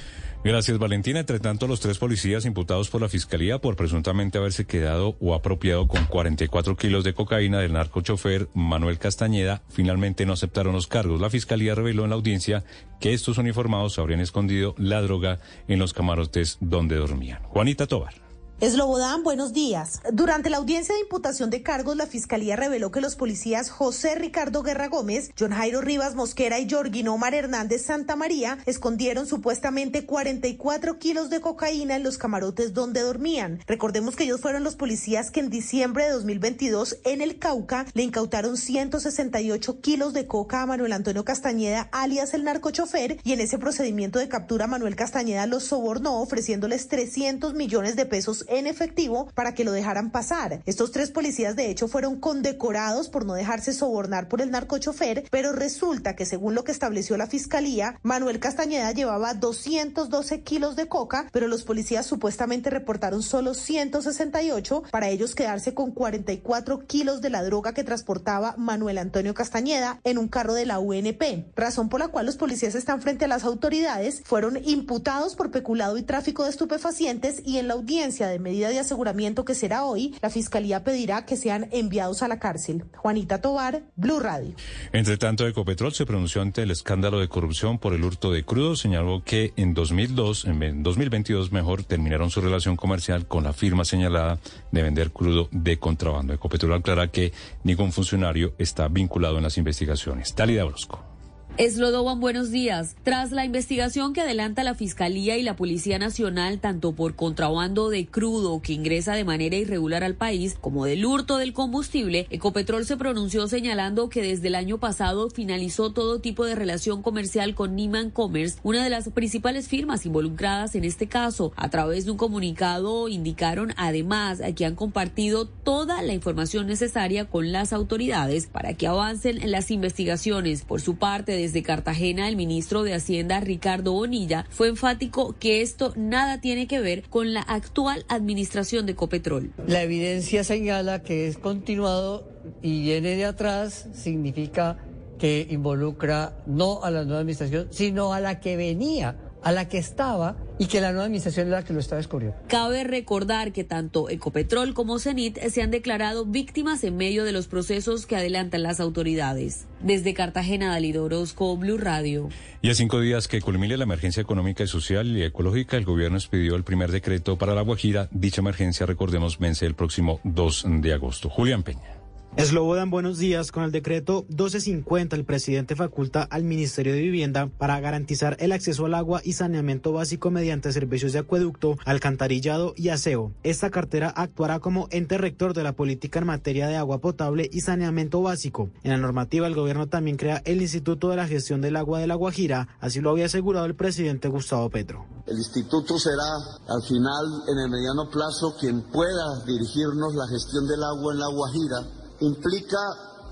Gracias, 0.47 0.79
Valentina. 0.79 1.19
Entre 1.19 1.41
tanto, 1.41 1.67
los 1.67 1.81
tres 1.81 1.97
policías 1.97 2.45
imputados 2.45 2.89
por 2.89 3.01
la 3.01 3.09
Fiscalía 3.09 3.59
por 3.59 3.75
presuntamente 3.75 4.37
haberse 4.37 4.65
quedado 4.65 5.17
o 5.19 5.35
apropiado 5.35 5.89
con 5.89 6.05
44 6.05 6.77
kilos 6.77 7.03
de 7.03 7.13
cocaína 7.13 7.59
del 7.59 7.73
narcochofer 7.73 8.47
Manuel 8.53 8.97
Castañeda 8.97 9.61
finalmente 9.67 10.25
no 10.25 10.31
aceptaron 10.31 10.71
los 10.71 10.87
cargos. 10.87 11.19
La 11.19 11.29
Fiscalía 11.29 11.75
reveló 11.75 12.05
en 12.05 12.11
la 12.11 12.15
audiencia 12.15 12.63
que 13.01 13.11
estos 13.11 13.37
uniformados 13.37 13.99
habrían 13.99 14.21
escondido 14.21 14.73
la 14.77 15.01
droga 15.01 15.39
en 15.67 15.79
los 15.79 15.91
camarotes 15.91 16.59
donde 16.61 16.95
dormían. 16.95 17.43
Juanita 17.43 17.85
Tobar. 17.85 18.26
Eslobodán, 18.59 19.21
buenos 19.21 19.53
días. 19.53 20.01
Durante 20.11 20.49
la 20.49 20.57
audiencia 20.57 20.95
de 20.95 21.01
imputación 21.01 21.51
de 21.51 21.61
cargos, 21.61 21.95
la 21.95 22.07
Fiscalía 22.07 22.55
reveló 22.55 22.91
que 22.91 23.01
los 23.01 23.15
policías 23.15 23.69
José 23.69 24.15
Ricardo 24.15 24.63
Guerra 24.63 24.87
Gómez, 24.87 25.29
John 25.37 25.51
Jairo 25.51 25.79
Rivas 25.79 26.15
Mosquera 26.15 26.57
y 26.57 26.67
Jorgin 26.67 27.07
Omar 27.07 27.35
Hernández 27.35 27.85
Santa 27.85 28.15
María 28.15 28.57
escondieron 28.65 29.27
supuestamente 29.27 30.07
44 30.07 30.97
kilos 30.97 31.29
de 31.29 31.39
cocaína 31.39 31.97
en 31.97 32.01
los 32.01 32.17
camarotes 32.17 32.73
donde 32.73 33.01
dormían. 33.01 33.59
Recordemos 33.67 34.15
que 34.15 34.23
ellos 34.23 34.41
fueron 34.41 34.63
los 34.63 34.75
policías 34.75 35.29
que 35.29 35.39
en 35.39 35.51
diciembre 35.51 36.05
de 36.05 36.13
2022 36.13 36.97
en 37.03 37.21
el 37.21 37.37
Cauca 37.37 37.85
le 37.93 38.01
incautaron 38.01 38.57
168 38.57 39.81
kilos 39.81 40.13
de 40.13 40.25
coca 40.25 40.63
a 40.63 40.65
Manuel 40.65 40.93
Antonio 40.93 41.23
Castañeda, 41.23 41.89
alias 41.91 42.33
el 42.33 42.43
narcochofer, 42.43 43.19
y 43.23 43.33
en 43.33 43.39
ese 43.39 43.59
procedimiento 43.59 44.17
de 44.17 44.29
captura 44.29 44.65
Manuel 44.65 44.95
Castañeda 44.95 45.45
los 45.45 45.65
sobornó 45.65 46.19
ofreciéndoles 46.21 46.87
300 46.87 47.53
millones 47.53 47.95
de 47.95 48.07
pesos 48.07 48.45
en 48.47 48.67
efectivo 48.67 49.29
para 49.33 49.53
que 49.53 49.63
lo 49.63 49.71
dejaran 49.71 50.11
pasar. 50.11 50.61
Estos 50.65 50.91
tres 50.91 51.11
policías 51.11 51.55
de 51.55 51.69
hecho 51.69 51.87
fueron 51.87 52.19
condecorados 52.19 53.09
por 53.09 53.25
no 53.25 53.33
dejarse 53.33 53.73
sobornar 53.73 54.27
por 54.27 54.41
el 54.41 54.51
narcochofer, 54.51 55.25
pero 55.29 55.51
resulta 55.51 56.15
que 56.15 56.25
según 56.25 56.55
lo 56.55 56.63
que 56.63 56.71
estableció 56.71 57.17
la 57.17 57.27
fiscalía, 57.27 57.99
Manuel 58.03 58.39
Castañeda 58.39 58.91
llevaba 58.91 59.33
212 59.33 60.41
kilos 60.41 60.75
de 60.75 60.87
coca, 60.87 61.29
pero 61.31 61.47
los 61.47 61.63
policías 61.63 62.05
supuestamente 62.05 62.69
reportaron 62.69 63.23
solo 63.23 63.53
168 63.53 64.83
para 64.91 65.09
ellos 65.09 65.35
quedarse 65.35 65.73
con 65.73 65.91
44 65.91 66.79
kilos 66.87 67.21
de 67.21 67.29
la 67.29 67.43
droga 67.43 67.73
que 67.73 67.83
transportaba 67.83 68.55
Manuel 68.57 68.97
Antonio 68.97 69.33
Castañeda 69.33 69.99
en 70.03 70.17
un 70.17 70.27
carro 70.27 70.53
de 70.53 70.65
la 70.65 70.79
UNP, 70.79 71.47
razón 71.55 71.89
por 71.89 71.99
la 71.99 72.07
cual 72.07 72.25
los 72.25 72.37
policías 72.37 72.75
están 72.75 73.01
frente 73.01 73.25
a 73.25 73.27
las 73.27 73.43
autoridades, 73.43 74.21
fueron 74.25 74.57
imputados 74.63 75.35
por 75.35 75.51
peculado 75.51 75.97
y 75.97 76.03
tráfico 76.03 76.43
de 76.43 76.49
estupefacientes 76.49 77.41
y 77.45 77.57
en 77.57 77.67
la 77.67 77.73
audiencia 77.73 78.27
de 78.27 78.36
medida 78.39 78.69
de 78.69 78.79
aseguramiento 78.79 79.45
que 79.45 79.55
será 79.55 79.85
hoy, 79.85 80.15
la 80.21 80.29
fiscalía 80.29 80.83
pedirá 80.83 81.25
que 81.25 81.37
sean 81.37 81.67
enviados 81.71 82.23
a 82.23 82.27
la 82.27 82.39
cárcel. 82.39 82.85
Juanita 82.95 83.41
Tobar, 83.41 83.83
Blue 83.95 84.19
Radio. 84.19 84.53
Entre 84.93 85.17
tanto, 85.17 85.47
Ecopetrol 85.47 85.93
se 85.93 86.05
pronunció 86.05 86.41
ante 86.41 86.63
el 86.63 86.71
escándalo 86.71 87.19
de 87.19 87.27
corrupción 87.27 87.79
por 87.79 87.93
el 87.93 88.03
hurto 88.03 88.31
de 88.31 88.43
crudo, 88.43 88.75
señaló 88.75 89.23
que 89.23 89.53
en 89.55 89.73
2002, 89.73 90.45
en 90.45 90.83
2022 90.83 91.51
mejor, 91.51 91.83
terminaron 91.83 92.29
su 92.29 92.41
relación 92.41 92.75
comercial 92.75 93.27
con 93.27 93.43
la 93.43 93.53
firma 93.53 93.85
señalada 93.85 94.39
de 94.71 94.83
vender 94.83 95.11
crudo 95.11 95.49
de 95.51 95.77
contrabando. 95.77 96.33
Ecopetrol 96.33 96.73
aclara 96.73 97.09
que 97.09 97.33
ningún 97.63 97.91
funcionario 97.91 98.53
está 98.57 98.87
vinculado 98.87 99.37
en 99.37 99.43
las 99.43 99.57
investigaciones. 99.57 100.33
Talida 100.35 100.65
Orozco. 100.65 101.16
Eslodoban, 101.57 102.19
buenos 102.19 102.51
días. 102.51 102.95
Tras 103.01 103.31
la 103.31 103.43
investigación 103.43 104.13
que 104.13 104.21
adelanta 104.21 104.63
la 104.63 104.75
Fiscalía 104.75 105.37
y 105.37 105.41
la 105.41 105.55
Policía 105.55 105.97
Nacional, 105.97 106.59
tanto 106.59 106.91
por 106.91 107.15
contrabando 107.15 107.89
de 107.89 108.05
crudo 108.05 108.61
que 108.61 108.73
ingresa 108.73 109.15
de 109.15 109.23
manera 109.23 109.55
irregular 109.55 110.03
al 110.03 110.13
país, 110.13 110.55
como 110.61 110.85
del 110.85 111.03
hurto 111.03 111.37
del 111.37 111.53
combustible, 111.53 112.27
Ecopetrol 112.29 112.85
se 112.85 112.95
pronunció 112.95 113.47
señalando 113.47 114.07
que 114.07 114.21
desde 114.21 114.49
el 114.49 114.55
año 114.55 114.77
pasado 114.77 115.31
finalizó 115.31 115.91
todo 115.91 116.19
tipo 116.19 116.45
de 116.45 116.53
relación 116.53 117.01
comercial 117.01 117.55
con 117.55 117.75
Niman 117.75 118.11
Commerce, 118.11 118.59
una 118.61 118.83
de 118.83 118.91
las 118.91 119.09
principales 119.09 119.67
firmas 119.67 120.05
involucradas 120.05 120.75
en 120.75 120.83
este 120.83 121.07
caso. 121.07 121.53
A 121.55 121.71
través 121.71 122.05
de 122.05 122.11
un 122.11 122.17
comunicado 122.17 123.07
indicaron 123.07 123.73
además 123.77 124.43
que 124.55 124.65
han 124.67 124.75
compartido 124.75 125.47
toda 125.47 126.03
la 126.03 126.13
información 126.13 126.67
necesaria 126.67 127.25
con 127.25 127.51
las 127.51 127.73
autoridades 127.73 128.45
para 128.45 128.75
que 128.75 128.85
avancen 128.85 129.41
en 129.41 129.49
las 129.49 129.71
investigaciones. 129.71 130.61
Por 130.61 130.81
su 130.81 130.97
parte, 130.97 131.46
desde 131.47 131.63
Cartagena, 131.63 132.27
el 132.27 132.35
ministro 132.35 132.83
de 132.83 132.93
Hacienda, 132.93 133.39
Ricardo 133.39 133.93
Bonilla, 133.93 134.45
fue 134.49 134.67
enfático 134.67 135.33
que 135.39 135.61
esto 135.61 135.93
nada 135.95 136.41
tiene 136.41 136.67
que 136.67 136.81
ver 136.81 137.03
con 137.03 137.33
la 137.33 137.39
actual 137.39 138.03
administración 138.09 138.85
de 138.85 138.95
Copetrol. 138.95 139.53
La 139.65 139.81
evidencia 139.81 140.43
señala 140.43 141.03
que 141.03 141.29
es 141.29 141.37
continuado 141.37 142.27
y 142.61 142.81
viene 142.81 143.15
de 143.15 143.23
atrás, 143.23 143.87
significa 143.93 144.77
que 145.17 145.47
involucra 145.49 146.37
no 146.45 146.83
a 146.83 146.91
la 146.91 147.05
nueva 147.05 147.21
administración, 147.21 147.69
sino 147.71 148.11
a 148.11 148.19
la 148.19 148.41
que 148.41 148.57
venía 148.57 149.15
a 149.43 149.51
la 149.51 149.67
que 149.67 149.77
estaba 149.77 150.35
y 150.59 150.67
que 150.67 150.81
la 150.81 150.91
nueva 150.91 151.05
administración 151.05 151.47
es 151.47 151.51
la 151.51 151.63
que 151.63 151.73
lo 151.73 151.79
está 151.79 151.95
descubriendo. 151.95 152.37
Cabe 152.47 152.83
recordar 152.83 153.51
que 153.51 153.63
tanto 153.63 154.09
Ecopetrol 154.09 154.73
como 154.73 154.99
Cenit 154.99 155.37
se 155.37 155.61
han 155.61 155.71
declarado 155.71 156.25
víctimas 156.25 156.83
en 156.83 156.97
medio 156.97 157.23
de 157.23 157.31
los 157.31 157.47
procesos 157.47 158.05
que 158.05 158.15
adelantan 158.15 158.63
las 158.63 158.79
autoridades. 158.79 159.65
Desde 159.81 160.13
Cartagena, 160.13 160.71
Dalido 160.71 161.03
Orozco, 161.03 161.55
Blue 161.57 161.77
Radio. 161.77 162.29
Y 162.61 162.71
a 162.71 162.75
cinco 162.75 162.99
días 162.99 163.27
que 163.27 163.41
culmine 163.41 163.77
la 163.77 163.83
emergencia 163.83 164.21
económica, 164.21 164.65
social 164.65 165.15
y 165.15 165.23
ecológica, 165.23 165.77
el 165.77 165.85
gobierno 165.85 166.17
expidió 166.17 166.55
el 166.55 166.63
primer 166.63 166.91
decreto 166.91 167.37
para 167.37 167.53
la 167.53 167.61
Guajira. 167.61 168.07
Dicha 168.11 168.41
emergencia, 168.41 168.85
recordemos, 168.85 169.37
vence 169.37 169.65
el 169.65 169.75
próximo 169.75 170.19
2 170.23 170.65
de 170.81 170.93
agosto. 170.93 171.29
Julián 171.29 171.63
Peña. 171.63 171.96
Eslobodan, 172.37 172.91
buenos 172.91 173.17
días. 173.17 173.51
Con 173.51 173.63
el 173.63 173.71
decreto 173.71 174.25
1250, 174.29 175.15
el 175.15 175.25
presidente 175.25 175.75
faculta 175.75 176.21
al 176.21 176.43
Ministerio 176.43 176.93
de 176.93 177.01
Vivienda 177.01 177.49
para 177.57 177.79
garantizar 177.79 178.37
el 178.39 178.51
acceso 178.51 178.85
al 178.85 178.93
agua 178.93 179.21
y 179.23 179.33
saneamiento 179.33 179.91
básico 179.91 180.29
mediante 180.29 180.71
servicios 180.71 181.13
de 181.13 181.19
acueducto, 181.19 181.79
alcantarillado 181.83 182.75
y 182.77 182.89
aseo. 182.89 183.31
Esta 183.41 183.71
cartera 183.71 184.13
actuará 184.15 184.59
como 184.59 184.87
ente 184.91 185.17
rector 185.17 185.55
de 185.55 185.63
la 185.63 185.73
política 185.73 186.19
en 186.19 186.27
materia 186.27 186.67
de 186.67 186.75
agua 186.75 186.99
potable 186.99 187.49
y 187.51 187.61
saneamiento 187.61 188.21
básico. 188.21 188.69
En 188.83 188.91
la 188.91 188.97
normativa, 188.97 189.47
el 189.47 189.55
gobierno 189.55 189.87
también 189.87 190.17
crea 190.17 190.43
el 190.45 190.61
Instituto 190.61 191.09
de 191.09 191.15
la 191.15 191.27
Gestión 191.27 191.59
del 191.61 191.75
Agua 191.75 191.99
de 191.99 192.05
la 192.05 192.13
Guajira, 192.13 192.67
así 192.79 193.01
lo 193.01 193.09
había 193.09 193.25
asegurado 193.25 193.65
el 193.65 193.73
presidente 193.73 194.27
Gustavo 194.27 194.69
Petro. 194.69 195.07
El 195.25 195.37
instituto 195.39 195.97
será, 195.97 196.37
al 196.69 196.83
final, 196.83 197.25
en 197.49 197.57
el 197.57 197.69
mediano 197.71 198.07
plazo, 198.11 198.55
quien 198.59 198.83
pueda 198.91 199.43
dirigirnos 199.45 200.13
la 200.13 200.27
gestión 200.27 200.67
del 200.67 200.83
agua 200.83 201.13
en 201.13 201.19
la 201.19 201.27
Guajira 201.27 201.96
implica 202.21 202.77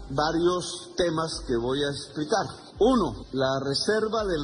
varios 0.10 0.92
temas 0.96 1.44
que 1.48 1.56
voy 1.58 1.84
a 1.84 1.90
explicar. 1.90 2.46
Uno, 2.80 3.26
la 3.32 3.60
reserva 3.64 4.26
del 4.26 4.42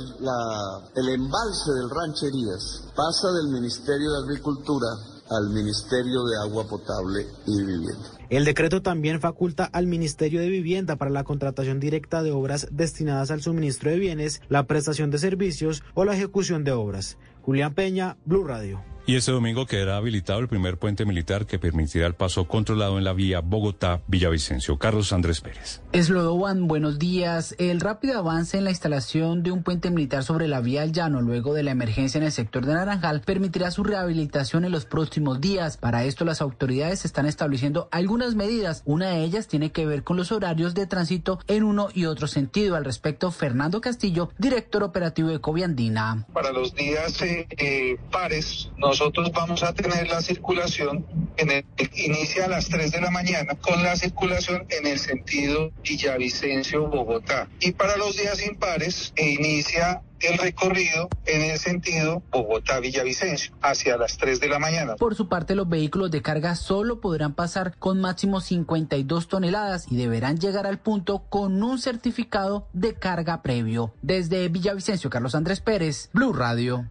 el 0.96 1.10
embalse 1.10 1.72
del 1.74 1.89
Rancherías 1.89 2.84
pasa 2.96 3.32
del 3.34 3.50
Ministerio 3.50 4.12
de 4.12 4.24
Agricultura 4.24 4.88
al 5.30 5.50
Ministerio 5.50 6.24
de 6.24 6.38
Agua 6.38 6.68
Potable 6.68 7.26
y 7.46 7.64
Vivienda. 7.64 8.10
El 8.30 8.46
decreto 8.46 8.82
también 8.82 9.20
faculta 9.20 9.66
al 9.66 9.88
Ministerio 9.88 10.39
de 10.39 10.50
Vivienda 10.50 10.96
para 10.96 11.12
la 11.12 11.24
contratación 11.24 11.80
directa 11.80 12.24
de 12.24 12.32
obras 12.32 12.68
destinadas 12.72 13.32
al 13.32 13.42
suministro 13.42 13.92
de 13.92 14.00
bienes, 14.00 14.42
la 14.50 14.68
prestación 14.68 15.10
de 15.12 15.20
servicios 15.20 15.84
o 15.94 16.06
la 16.06 16.16
ejecución 16.16 16.64
de 16.64 16.72
obras. 16.72 17.18
Julián 17.44 17.74
Peña, 17.74 18.18
Blue 18.26 18.46
Radio. 18.46 18.91
Y 19.08 19.16
este 19.16 19.32
domingo 19.32 19.66
quedará 19.66 19.97
habilitado 19.97 20.39
el 20.39 20.47
primer 20.47 20.78
puente 20.78 21.06
militar 21.06 21.47
que 21.47 21.58
permitirá 21.58 22.06
el 22.06 22.14
paso 22.14 22.47
controlado 22.47 22.99
en 22.99 23.04
la 23.04 23.14
vía 23.14 23.41
Bogotá-Villavicencio. 23.41 24.78
Carlos 24.78 25.12
Andrés 25.12 25.41
Pérez. 25.41 25.82
Eslodowan, 25.91 26.68
buenos 26.68 26.99
días. 26.99 27.56
El 27.58 27.82
rápido 27.82 28.20
avance 28.20 28.60
en 28.60 28.64
la 28.64 28.70
instalación 28.70 29.41
de 29.41 29.52
un 29.52 29.64
puente 29.64 29.89
militar 29.89 30.24
sobre 30.24 30.47
la 30.47 30.62
vía 30.62 30.84
al 30.84 30.91
llano 30.91 31.22
luego 31.22 31.56
de 31.56 31.64
la 31.64 31.72
emergencia 31.72 32.20
en 32.20 32.26
el 32.26 32.32
sector 32.32 32.66
de 32.66 32.76
Naranjal 32.76 33.22
permitirá 33.22 33.72
su 33.72 33.84
rehabilitación 33.84 34.66
en 34.66 34.72
los 34.72 34.86
próximos 34.86 35.41
días. 35.41 35.78
Para 35.78 36.04
esto 36.04 36.24
las 36.24 36.39
autoridades 36.41 37.04
están 37.04 37.26
estableciendo 37.26 37.89
algunas 37.91 38.36
medidas. 38.36 38.84
Una 38.86 39.10
de 39.10 39.24
ellas 39.24 39.47
tiene 39.47 39.72
que 39.72 39.88
ver 39.88 40.04
con 40.04 40.16
los 40.16 40.32
horarios 40.32 40.76
de 40.76 40.86
tránsito 40.86 41.39
en 41.47 41.64
uno 41.64 41.89
y 41.93 42.06
otro 42.06 42.28
sentido. 42.28 42.76
Al 42.76 42.86
respecto, 42.86 43.32
Fernando 43.32 43.82
Castillo, 43.82 44.30
director 44.38 44.84
operativo 44.84 45.30
de 45.30 45.41
Coviandina. 45.41 46.28
Para 46.34 46.52
los 46.52 46.76
días 46.76 47.20
eh, 47.24 47.47
eh, 47.58 47.97
pares, 48.12 48.70
nosotros 49.02 49.32
vamos 49.34 49.64
a 49.64 49.74
tener 49.74 50.08
la 50.10 50.22
circulación 50.22 51.04
en 51.38 51.49
el 51.49 51.66
inicia 51.95 52.45
a 52.45 52.47
las 52.47 52.70
3 52.70 52.91
de 52.91 53.02
la 53.02 53.10
mañana 53.10 53.56
con 53.56 53.82
la 53.82 53.95
circulación 53.95 54.68
en 54.70 54.86
el 54.86 54.99
sentido 54.99 55.72
Villavicencio 55.84 56.88
Bogotá 56.88 57.49
y 57.60 57.72
para 57.72 57.97
los 57.97 58.16
días 58.16 58.45
impares 58.45 59.12
e 59.16 59.32
inicia 59.32 60.04
el 60.20 60.38
recorrido 60.38 61.10
en 61.26 61.41
el 61.41 61.58
sentido 61.58 62.22
Bogotá-Villavicencio 62.32 63.56
hacia 63.64 63.97
las 63.97 64.20
3 64.20 64.39
de 64.39 64.49
la 64.49 64.60
mañana. 64.60 64.95
Por 64.97 65.16
su 65.16 65.28
parte, 65.28 65.56
los 65.56 65.68
vehículos 65.68 66.12
de 66.12 66.22
carga 66.22 66.54
solo 66.54 67.02
podrán 67.02 67.34
pasar 67.34 67.76
con 67.80 67.99
máximo 67.99 68.39
52 68.39 69.28
toneladas 69.28 69.88
y 69.89 69.95
deberán 69.95 70.38
llegar 70.38 70.68
al 70.68 70.78
punto 70.78 71.24
con 71.28 71.64
un 71.64 71.80
certificado 71.80 72.68
de 72.72 72.93
carga 72.93 73.41
previo. 73.41 73.95
Desde 74.04 74.47
Villavicencio, 74.49 75.10
Carlos 75.10 75.34
Andrés 75.34 75.60
Pérez, 75.60 76.12
Blue 76.14 76.34
Radio. 76.34 76.88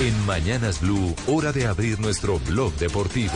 En 0.00 0.26
Mañanas 0.26 0.80
Blue, 0.80 1.14
hora 1.28 1.52
de 1.52 1.68
abrir 1.68 2.00
nuestro 2.00 2.40
blog 2.40 2.74
deportivo. 2.78 3.34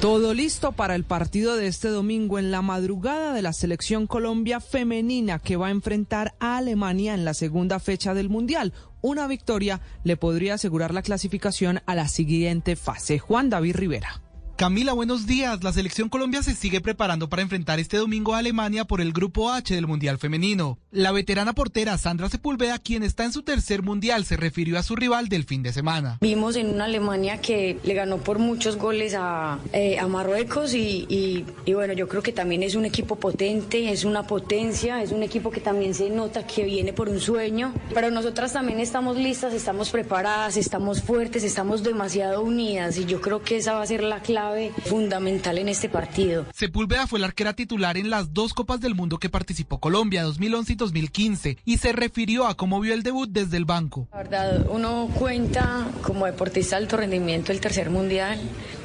Todo 0.00 0.32
listo 0.32 0.70
para 0.70 0.94
el 0.94 1.02
partido 1.02 1.56
de 1.56 1.66
este 1.66 1.88
domingo 1.88 2.38
en 2.38 2.52
la 2.52 2.62
madrugada 2.62 3.32
de 3.32 3.42
la 3.42 3.52
selección 3.52 4.06
Colombia 4.06 4.60
femenina 4.60 5.40
que 5.40 5.56
va 5.56 5.66
a 5.66 5.72
enfrentar 5.72 6.36
a 6.38 6.58
Alemania 6.58 7.12
en 7.14 7.24
la 7.24 7.34
segunda 7.34 7.80
fecha 7.80 8.14
del 8.14 8.28
Mundial. 8.28 8.72
Una 9.00 9.26
victoria 9.26 9.80
le 10.04 10.16
podría 10.16 10.54
asegurar 10.54 10.94
la 10.94 11.02
clasificación 11.02 11.80
a 11.86 11.96
la 11.96 12.06
siguiente 12.06 12.76
fase. 12.76 13.18
Juan 13.18 13.50
David 13.50 13.74
Rivera. 13.74 14.27
Camila, 14.58 14.92
buenos 14.92 15.24
días. 15.28 15.62
La 15.62 15.72
selección 15.72 16.08
Colombia 16.08 16.42
se 16.42 16.52
sigue 16.52 16.80
preparando 16.80 17.28
para 17.28 17.42
enfrentar 17.42 17.78
este 17.78 17.96
domingo 17.96 18.34
a 18.34 18.38
Alemania 18.38 18.84
por 18.84 19.00
el 19.00 19.12
Grupo 19.12 19.52
H 19.52 19.72
del 19.72 19.86
Mundial 19.86 20.18
Femenino. 20.18 20.78
La 20.90 21.12
veterana 21.12 21.52
portera 21.52 21.96
Sandra 21.96 22.28
Sepúlveda, 22.28 22.80
quien 22.80 23.04
está 23.04 23.22
en 23.22 23.32
su 23.32 23.42
tercer 23.42 23.84
Mundial, 23.84 24.24
se 24.24 24.36
refirió 24.36 24.76
a 24.76 24.82
su 24.82 24.96
rival 24.96 25.28
del 25.28 25.44
fin 25.44 25.62
de 25.62 25.72
semana. 25.72 26.18
Vimos 26.22 26.56
en 26.56 26.70
una 26.70 26.86
Alemania 26.86 27.40
que 27.40 27.78
le 27.84 27.94
ganó 27.94 28.16
por 28.16 28.40
muchos 28.40 28.78
goles 28.78 29.14
a, 29.16 29.60
eh, 29.72 30.04
Marruecos 30.08 30.74
y, 30.74 31.06
y, 31.08 31.72
bueno, 31.72 31.92
yo 31.92 32.08
creo 32.08 32.22
que 32.22 32.32
también 32.32 32.64
es 32.64 32.74
un 32.74 32.84
equipo 32.84 33.14
potente, 33.14 33.92
es 33.92 34.04
una 34.04 34.26
potencia, 34.26 35.00
es 35.04 35.12
un 35.12 35.22
equipo 35.22 35.52
que 35.52 35.60
también 35.60 35.94
se 35.94 36.10
nota 36.10 36.44
que 36.48 36.64
viene 36.64 36.92
por 36.92 37.08
un 37.08 37.20
sueño. 37.20 37.72
Pero 37.94 38.10
nosotras 38.10 38.54
también 38.54 38.80
estamos 38.80 39.16
listas, 39.18 39.54
estamos 39.54 39.90
preparadas, 39.90 40.56
estamos 40.56 41.00
fuertes, 41.00 41.44
estamos 41.44 41.84
demasiado 41.84 42.42
unidas 42.42 42.96
y 42.98 43.04
yo 43.04 43.20
creo 43.20 43.40
que 43.40 43.58
esa 43.58 43.74
va 43.74 43.82
a 43.82 43.86
ser 43.86 44.02
la 44.02 44.20
clave 44.20 44.47
clave, 44.48 44.72
fundamental 44.84 45.58
en 45.58 45.68
este 45.68 45.88
partido. 45.88 46.46
Sepúlveda 46.54 47.06
fue 47.06 47.18
la 47.18 47.26
arquera 47.26 47.52
titular 47.52 47.96
en 47.96 48.10
las 48.10 48.32
dos 48.32 48.54
Copas 48.54 48.80
del 48.80 48.94
Mundo 48.94 49.18
que 49.18 49.28
participó 49.28 49.78
Colombia, 49.78 50.22
2011 50.22 50.72
y 50.72 50.76
2015, 50.76 51.58
y 51.64 51.78
se 51.78 51.92
refirió 51.92 52.46
a 52.46 52.56
cómo 52.56 52.80
vio 52.80 52.94
el 52.94 53.02
debut 53.02 53.30
desde 53.30 53.56
el 53.56 53.64
banco. 53.64 54.08
La 54.12 54.18
verdad, 54.18 54.66
uno 54.70 55.08
cuenta 55.14 55.86
como 56.02 56.26
deportista 56.26 56.76
de 56.76 56.82
alto 56.84 56.96
rendimiento 56.96 57.52
el 57.52 57.60
tercer 57.60 57.90
mundial, 57.90 58.38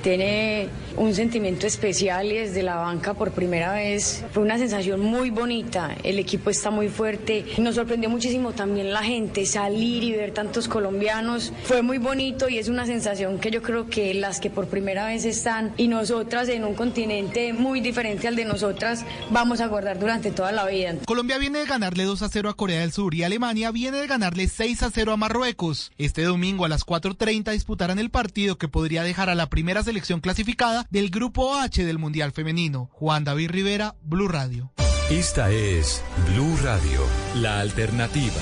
tiene 0.03 0.67
un 0.97 1.15
sentimiento 1.15 1.65
especial 1.65 2.27
y 2.27 2.35
desde 2.35 2.61
la 2.61 2.75
banca 2.75 3.13
por 3.13 3.31
primera 3.31 3.73
vez 3.73 4.23
fue 4.31 4.43
una 4.43 4.57
sensación 4.57 4.99
muy 4.99 5.29
bonita. 5.29 5.95
El 6.03 6.19
equipo 6.19 6.49
está 6.49 6.69
muy 6.69 6.89
fuerte. 6.89 7.45
Nos 7.57 7.75
sorprendió 7.75 8.09
muchísimo 8.09 8.51
también 8.51 8.91
la 8.91 9.01
gente 9.01 9.45
salir 9.45 10.03
y 10.03 10.11
ver 10.11 10.31
tantos 10.31 10.67
colombianos. 10.67 11.53
Fue 11.63 11.81
muy 11.81 11.97
bonito 11.97 12.49
y 12.49 12.59
es 12.59 12.67
una 12.67 12.85
sensación 12.85 13.39
que 13.39 13.49
yo 13.49 13.61
creo 13.63 13.89
que 13.89 14.13
las 14.13 14.41
que 14.41 14.49
por 14.49 14.67
primera 14.67 15.07
vez 15.07 15.23
están 15.23 15.73
y 15.77 15.87
nosotras 15.87 16.49
en 16.49 16.65
un 16.65 16.75
continente 16.75 17.53
muy 17.53 17.79
diferente 17.79 18.27
al 18.27 18.35
de 18.35 18.43
nosotras 18.43 19.05
vamos 19.31 19.61
a 19.61 19.67
guardar 19.67 19.99
durante 19.99 20.31
toda 20.31 20.51
la 20.51 20.65
vida. 20.67 20.95
Colombia 21.05 21.37
viene 21.37 21.59
de 21.59 21.65
ganarle 21.65 22.03
2 22.03 22.21
a 22.21 22.29
0 22.29 22.49
a 22.49 22.53
Corea 22.55 22.81
del 22.81 22.91
Sur 22.91 23.15
y 23.15 23.23
Alemania 23.23 23.71
viene 23.71 23.99
de 23.99 24.07
ganarle 24.07 24.49
6 24.49 24.83
a 24.83 24.91
0 24.91 25.13
a 25.13 25.17
Marruecos. 25.17 25.93
Este 25.97 26.23
domingo 26.23 26.65
a 26.65 26.69
las 26.69 26.85
4.30 26.85 27.53
disputarán 27.53 27.99
el 27.99 28.09
partido 28.09 28.57
que 28.57 28.67
podría 28.67 29.03
dejar 29.03 29.29
a 29.29 29.35
la 29.35 29.49
primera 29.49 29.81
selección 29.81 29.92
clasificada 30.21 30.87
del 30.89 31.09
Grupo 31.09 31.55
H 31.55 31.85
del 31.85 31.99
Mundial 31.99 32.31
Femenino. 32.31 32.89
Juan 32.93 33.23
David 33.23 33.51
Rivera, 33.51 33.95
Blue 34.03 34.27
Radio. 34.27 34.71
Esta 35.09 35.51
es 35.51 36.03
Blue 36.31 36.57
Radio, 36.63 37.01
la 37.35 37.59
alternativa. 37.59 38.41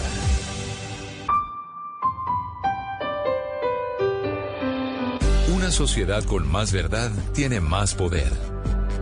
Una 5.53 5.71
sociedad 5.71 6.23
con 6.23 6.49
más 6.49 6.71
verdad 6.71 7.11
tiene 7.33 7.59
más 7.59 7.95
poder. 7.95 8.31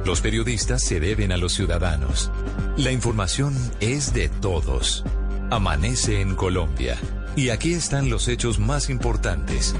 Los 0.05 0.21
periodistas 0.21 0.83
se 0.83 0.99
deben 0.99 1.31
a 1.31 1.37
los 1.37 1.53
ciudadanos. 1.53 2.31
La 2.77 2.91
información 2.91 3.55
es 3.79 4.13
de 4.13 4.29
todos. 4.29 5.03
Amanece 5.51 6.21
en 6.21 6.35
Colombia. 6.35 6.97
Y 7.35 7.49
aquí 7.49 7.73
están 7.73 8.09
los 8.09 8.27
hechos 8.27 8.59
más 8.59 8.89
importantes. 8.89 9.75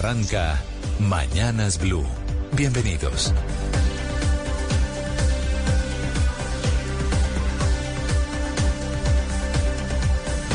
Arranca 0.00 0.58
Mañanas 0.98 1.78
Blue. 1.78 2.06
Bienvenidos. 2.52 3.34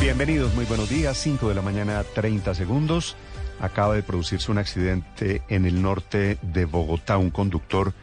Bienvenidos, 0.02 0.52
muy 0.56 0.66
buenos 0.66 0.90
días. 0.90 1.16
5 1.20 1.50
de 1.50 1.54
la 1.54 1.62
mañana, 1.62 2.04
30 2.16 2.56
segundos. 2.56 3.16
Acaba 3.62 3.94
de 3.94 4.02
producirse 4.02 4.52
un 4.52 4.58
accidente 4.58 5.44
en 5.48 5.66
el 5.66 5.80
norte 5.80 6.40
de 6.42 6.66
Bogotá. 6.66 7.20
Un 7.20 7.30
conductor 7.30 7.94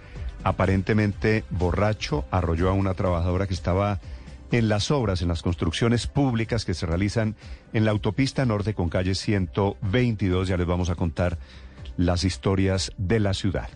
aparentemente 0.44 1.42
borracho 1.50 2.24
arrolló 2.30 2.68
a 2.68 2.72
una 2.72 2.94
trabajadora 2.94 3.48
que 3.48 3.54
estaba 3.54 3.98
en 4.52 4.68
las 4.68 4.90
obras, 4.90 5.22
en 5.22 5.28
las 5.28 5.42
construcciones 5.42 6.06
públicas 6.06 6.66
que 6.66 6.74
se 6.74 6.84
realizan 6.84 7.36
en 7.72 7.86
la 7.86 7.90
autopista 7.90 8.44
norte 8.44 8.74
con 8.74 8.90
calle 8.90 9.14
122. 9.14 10.46
Ya 10.46 10.58
les 10.58 10.66
vamos 10.66 10.90
a 10.90 10.94
contar 10.94 11.38
las 11.96 12.22
historias 12.22 12.92
de 12.98 13.18
la 13.18 13.32
ciudad. 13.32 13.70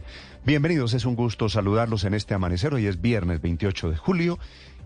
Bienvenidos, 0.44 0.92
es 0.92 1.06
un 1.06 1.16
gusto 1.16 1.48
saludarlos 1.48 2.04
en 2.04 2.12
este 2.12 2.34
amanecer. 2.34 2.74
Hoy 2.74 2.86
es 2.86 3.00
viernes 3.00 3.40
28 3.40 3.90
de 3.90 3.96
julio 3.96 4.38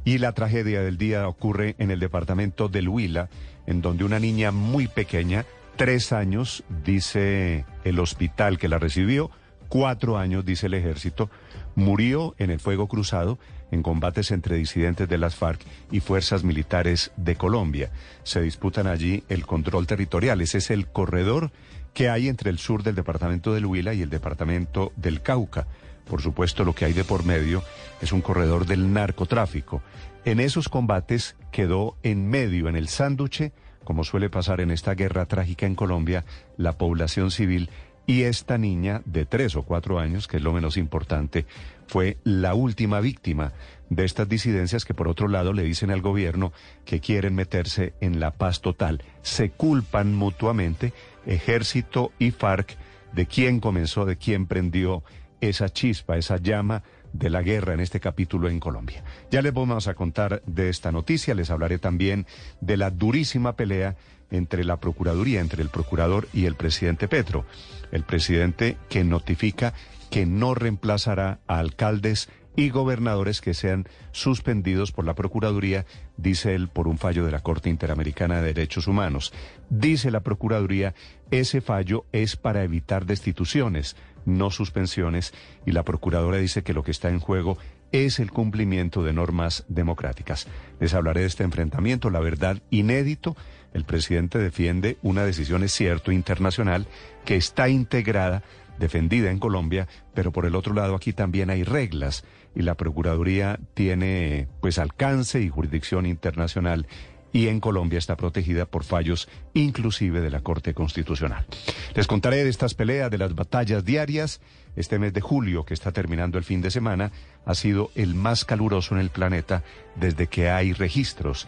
y 0.04 0.18
la 0.18 0.32
tragedia 0.32 0.80
del 0.80 0.96
día 0.96 1.26
ocurre 1.26 1.74
en 1.78 1.90
el 1.90 1.98
departamento 1.98 2.68
del 2.68 2.88
Huila, 2.88 3.28
en 3.66 3.82
donde 3.82 4.04
una 4.04 4.20
niña 4.20 4.52
muy 4.52 4.86
pequeña, 4.86 5.44
tres 5.74 6.12
años, 6.12 6.62
dice 6.84 7.64
el 7.82 7.98
hospital 7.98 8.58
que 8.58 8.68
la 8.68 8.78
recibió, 8.78 9.32
cuatro 9.68 10.18
años, 10.18 10.44
dice 10.44 10.66
el 10.66 10.74
ejército, 10.74 11.30
murió 11.74 12.36
en 12.38 12.50
el 12.50 12.60
fuego 12.60 12.86
cruzado 12.86 13.40
en 13.70 13.82
combates 13.82 14.30
entre 14.30 14.56
disidentes 14.56 15.08
de 15.08 15.18
las 15.18 15.34
FARC 15.34 15.60
y 15.90 16.00
fuerzas 16.00 16.44
militares 16.44 17.12
de 17.16 17.36
Colombia. 17.36 17.90
Se 18.22 18.40
disputan 18.40 18.86
allí 18.86 19.24
el 19.28 19.46
control 19.46 19.86
territorial. 19.86 20.40
Ese 20.40 20.58
es 20.58 20.70
el 20.70 20.86
corredor 20.86 21.50
que 21.94 22.08
hay 22.08 22.28
entre 22.28 22.50
el 22.50 22.58
sur 22.58 22.82
del 22.82 22.94
departamento 22.94 23.54
del 23.54 23.66
Huila 23.66 23.94
y 23.94 24.02
el 24.02 24.10
departamento 24.10 24.92
del 24.96 25.22
Cauca. 25.22 25.66
Por 26.08 26.22
supuesto, 26.22 26.64
lo 26.64 26.74
que 26.74 26.84
hay 26.84 26.92
de 26.92 27.04
por 27.04 27.24
medio 27.24 27.62
es 28.00 28.12
un 28.12 28.20
corredor 28.20 28.66
del 28.66 28.92
narcotráfico. 28.92 29.82
En 30.24 30.40
esos 30.40 30.68
combates 30.68 31.36
quedó 31.52 31.96
en 32.02 32.28
medio, 32.28 32.68
en 32.68 32.76
el 32.76 32.88
sánduche, 32.88 33.52
como 33.84 34.04
suele 34.04 34.28
pasar 34.28 34.60
en 34.60 34.70
esta 34.70 34.94
guerra 34.94 35.26
trágica 35.26 35.66
en 35.66 35.74
Colombia, 35.74 36.24
la 36.56 36.76
población 36.76 37.30
civil 37.30 37.70
y 38.06 38.22
esta 38.22 38.58
niña 38.58 39.02
de 39.04 39.24
tres 39.24 39.54
o 39.56 39.62
cuatro 39.62 39.98
años, 39.98 40.26
que 40.26 40.38
es 40.38 40.42
lo 40.42 40.52
menos 40.52 40.76
importante, 40.76 41.46
fue 41.90 42.18
la 42.22 42.54
última 42.54 43.00
víctima 43.00 43.52
de 43.88 44.04
estas 44.04 44.28
disidencias 44.28 44.84
que 44.84 44.94
por 44.94 45.08
otro 45.08 45.26
lado 45.26 45.52
le 45.52 45.64
dicen 45.64 45.90
al 45.90 46.00
gobierno 46.00 46.52
que 46.84 47.00
quieren 47.00 47.34
meterse 47.34 47.94
en 48.00 48.20
la 48.20 48.30
paz 48.30 48.60
total. 48.60 49.02
Se 49.22 49.50
culpan 49.50 50.14
mutuamente 50.14 50.92
ejército 51.26 52.12
y 52.20 52.30
FARC 52.30 52.76
de 53.12 53.26
quién 53.26 53.58
comenzó, 53.58 54.04
de 54.04 54.16
quién 54.16 54.46
prendió 54.46 55.02
esa 55.40 55.68
chispa, 55.68 56.16
esa 56.16 56.36
llama 56.36 56.84
de 57.12 57.28
la 57.28 57.42
guerra 57.42 57.74
en 57.74 57.80
este 57.80 57.98
capítulo 57.98 58.48
en 58.48 58.60
Colombia. 58.60 59.02
Ya 59.32 59.42
les 59.42 59.52
vamos 59.52 59.88
a 59.88 59.94
contar 59.94 60.42
de 60.46 60.68
esta 60.68 60.92
noticia, 60.92 61.34
les 61.34 61.50
hablaré 61.50 61.78
también 61.78 62.24
de 62.60 62.76
la 62.76 62.90
durísima 62.90 63.56
pelea 63.56 63.96
entre 64.30 64.62
la 64.62 64.76
Procuraduría, 64.76 65.40
entre 65.40 65.60
el 65.60 65.70
procurador 65.70 66.28
y 66.32 66.44
el 66.44 66.54
presidente 66.54 67.08
Petro. 67.08 67.44
El 67.90 68.04
presidente 68.04 68.76
que 68.88 69.02
notifica 69.02 69.74
que 70.10 70.26
no 70.26 70.54
reemplazará 70.54 71.40
a 71.46 71.58
alcaldes 71.58 72.28
y 72.56 72.68
gobernadores 72.70 73.40
que 73.40 73.54
sean 73.54 73.86
suspendidos 74.12 74.92
por 74.92 75.04
la 75.04 75.14
Procuraduría, 75.14 75.86
dice 76.16 76.54
él, 76.54 76.68
por 76.68 76.88
un 76.88 76.98
fallo 76.98 77.24
de 77.24 77.30
la 77.30 77.40
Corte 77.40 77.70
Interamericana 77.70 78.42
de 78.42 78.52
Derechos 78.52 78.86
Humanos. 78.86 79.32
Dice 79.70 80.10
la 80.10 80.20
Procuraduría, 80.20 80.94
ese 81.30 81.60
fallo 81.60 82.04
es 82.12 82.36
para 82.36 82.64
evitar 82.64 83.06
destituciones, 83.06 83.96
no 84.24 84.50
suspensiones, 84.50 85.32
y 85.64 85.72
la 85.72 85.84
Procuradora 85.84 86.38
dice 86.38 86.62
que 86.62 86.74
lo 86.74 86.82
que 86.82 86.90
está 86.90 87.08
en 87.08 87.20
juego 87.20 87.56
es 87.92 88.18
el 88.18 88.30
cumplimiento 88.30 89.02
de 89.02 89.12
normas 89.12 89.64
democráticas. 89.68 90.46
Les 90.80 90.94
hablaré 90.94 91.22
de 91.22 91.26
este 91.26 91.44
enfrentamiento, 91.44 92.10
la 92.10 92.20
verdad, 92.20 92.62
inédito. 92.70 93.36
El 93.72 93.84
presidente 93.84 94.38
defiende 94.38 94.98
una 95.02 95.24
decisión, 95.24 95.62
es 95.62 95.72
cierto, 95.72 96.12
internacional, 96.12 96.86
que 97.24 97.36
está 97.36 97.68
integrada 97.68 98.42
defendida 98.80 99.30
en 99.30 99.38
Colombia, 99.38 99.86
pero 100.14 100.32
por 100.32 100.46
el 100.46 100.56
otro 100.56 100.74
lado 100.74 100.96
aquí 100.96 101.12
también 101.12 101.50
hay 101.50 101.62
reglas 101.62 102.24
y 102.56 102.62
la 102.62 102.74
Procuraduría 102.74 103.60
tiene 103.74 104.48
pues 104.60 104.78
alcance 104.80 105.40
y 105.40 105.48
jurisdicción 105.48 106.06
internacional 106.06 106.88
y 107.32 107.46
en 107.46 107.60
Colombia 107.60 107.98
está 107.98 108.16
protegida 108.16 108.66
por 108.66 108.82
fallos 108.82 109.28
inclusive 109.54 110.20
de 110.20 110.30
la 110.30 110.40
Corte 110.40 110.74
Constitucional. 110.74 111.46
Les 111.94 112.08
contaré 112.08 112.42
de 112.42 112.50
estas 112.50 112.74
peleas, 112.74 113.10
de 113.10 113.18
las 113.18 113.34
batallas 113.34 113.84
diarias. 113.84 114.40
Este 114.76 114.98
mes 114.98 115.12
de 115.12 115.20
julio, 115.20 115.64
que 115.64 115.74
está 115.74 115.92
terminando 115.92 116.38
el 116.38 116.44
fin 116.44 116.60
de 116.60 116.70
semana, 116.70 117.12
ha 117.44 117.54
sido 117.54 117.90
el 117.94 118.14
más 118.14 118.44
caluroso 118.44 118.94
en 118.94 119.00
el 119.00 119.10
planeta 119.10 119.62
desde 119.94 120.26
que 120.26 120.50
hay 120.50 120.72
registros. 120.72 121.46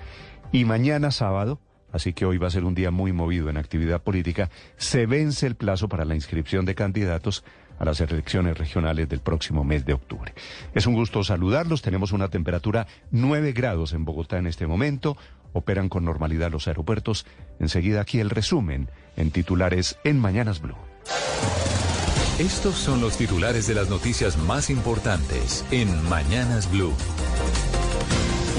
Y 0.53 0.65
mañana 0.65 1.11
sábado, 1.11 1.61
así 1.93 2.13
que 2.13 2.25
hoy 2.25 2.39
va 2.39 2.49
a 2.49 2.51
ser 2.51 2.65
un 2.65 2.75
día 2.75 2.91
muy 2.91 3.13
movido 3.13 3.51
en 3.51 3.57
actividad 3.57 4.03
política, 4.03 4.51
se 4.77 5.07
vence 5.07 5.47
el 5.47 5.55
plazo 5.55 5.89
para 5.89 6.05
la 6.05 6.15
inscripción 6.15 6.65
de 6.65 6.75
candidatos 6.75 7.45
a 7.79 7.85
las 7.85 8.01
elecciones 8.01 8.57
regionales 8.57 9.09
del 9.09 9.21
próximo 9.21 9.65
mes 9.65 9.85
de 9.85 9.93
octubre. 9.93 10.33
Es 10.75 10.87
un 10.87 10.95
gusto 10.95 11.25
saludarlos. 11.25 11.83
Tenemos 11.83 12.13
una 12.13 12.29
temperatura 12.29 12.87
9 13.11 13.53
grados 13.53 13.93
en 13.93 14.05
Bogotá 14.05 14.39
en 14.39 14.47
este 14.47 14.67
momento. 14.67 15.17
Operan 15.53 15.89
con 15.89 16.05
normalidad 16.05 16.51
los 16.51 16.69
aeropuertos. 16.69 17.27
Enseguida 17.59 18.01
aquí 18.01 18.21
el 18.21 18.31
resumen 18.31 18.89
en 19.17 19.31
titulares 19.31 19.99
en 20.05 20.19
Mañanas 20.19 20.61
Blue. 20.61 20.77
Estos 22.39 22.77
son 22.77 23.01
los 23.01 23.19
titulares 23.19 23.67
de 23.67 23.75
las 23.75 23.91
noticias 23.91 24.39
más 24.39 24.71
importantes 24.71 25.65
en 25.71 26.09
Mañanas 26.09 26.71
Blue. 26.71 26.95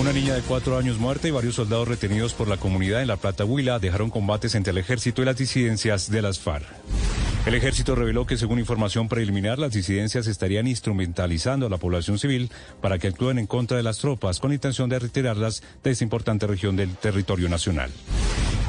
Una 0.03 0.11
niña 0.11 0.33
de 0.33 0.41
cuatro 0.41 0.77
años 0.77 0.97
muerta 0.97 1.29
y 1.29 1.31
varios 1.31 1.55
soldados 1.55 1.87
retenidos 1.87 2.33
por 2.33 2.49
la 2.49 2.57
comunidad 2.57 3.01
en 3.01 3.07
La 3.07 3.15
Plata 3.15 3.45
Huila 3.45 3.79
dejaron 3.79 4.09
combates 4.09 4.53
entre 4.53 4.71
el 4.71 4.77
ejército 4.77 5.21
y 5.21 5.25
las 5.25 5.37
disidencias 5.37 6.11
de 6.11 6.21
las 6.21 6.39
FARC. 6.39 6.65
El 7.45 7.55
ejército 7.55 7.93
reveló 7.93 8.25
que 8.25 8.37
según 8.37 8.59
información 8.59 9.09
preliminar 9.09 9.59
las 9.59 9.73
disidencias 9.73 10.27
estarían 10.27 10.65
instrumentalizando 10.65 11.65
a 11.65 11.69
la 11.69 11.77
población 11.77 12.17
civil 12.17 12.49
para 12.81 12.99
que 12.99 13.07
actúen 13.07 13.37
en 13.37 13.47
contra 13.47 13.75
de 13.75 13.83
las 13.83 13.97
tropas 13.97 14.39
con 14.39 14.53
intención 14.53 14.89
de 14.89 14.97
retirarlas 14.97 15.61
de 15.83 15.91
esta 15.91 16.05
importante 16.05 16.47
región 16.47 16.77
del 16.77 16.95
territorio 16.95 17.49
nacional. 17.49 17.91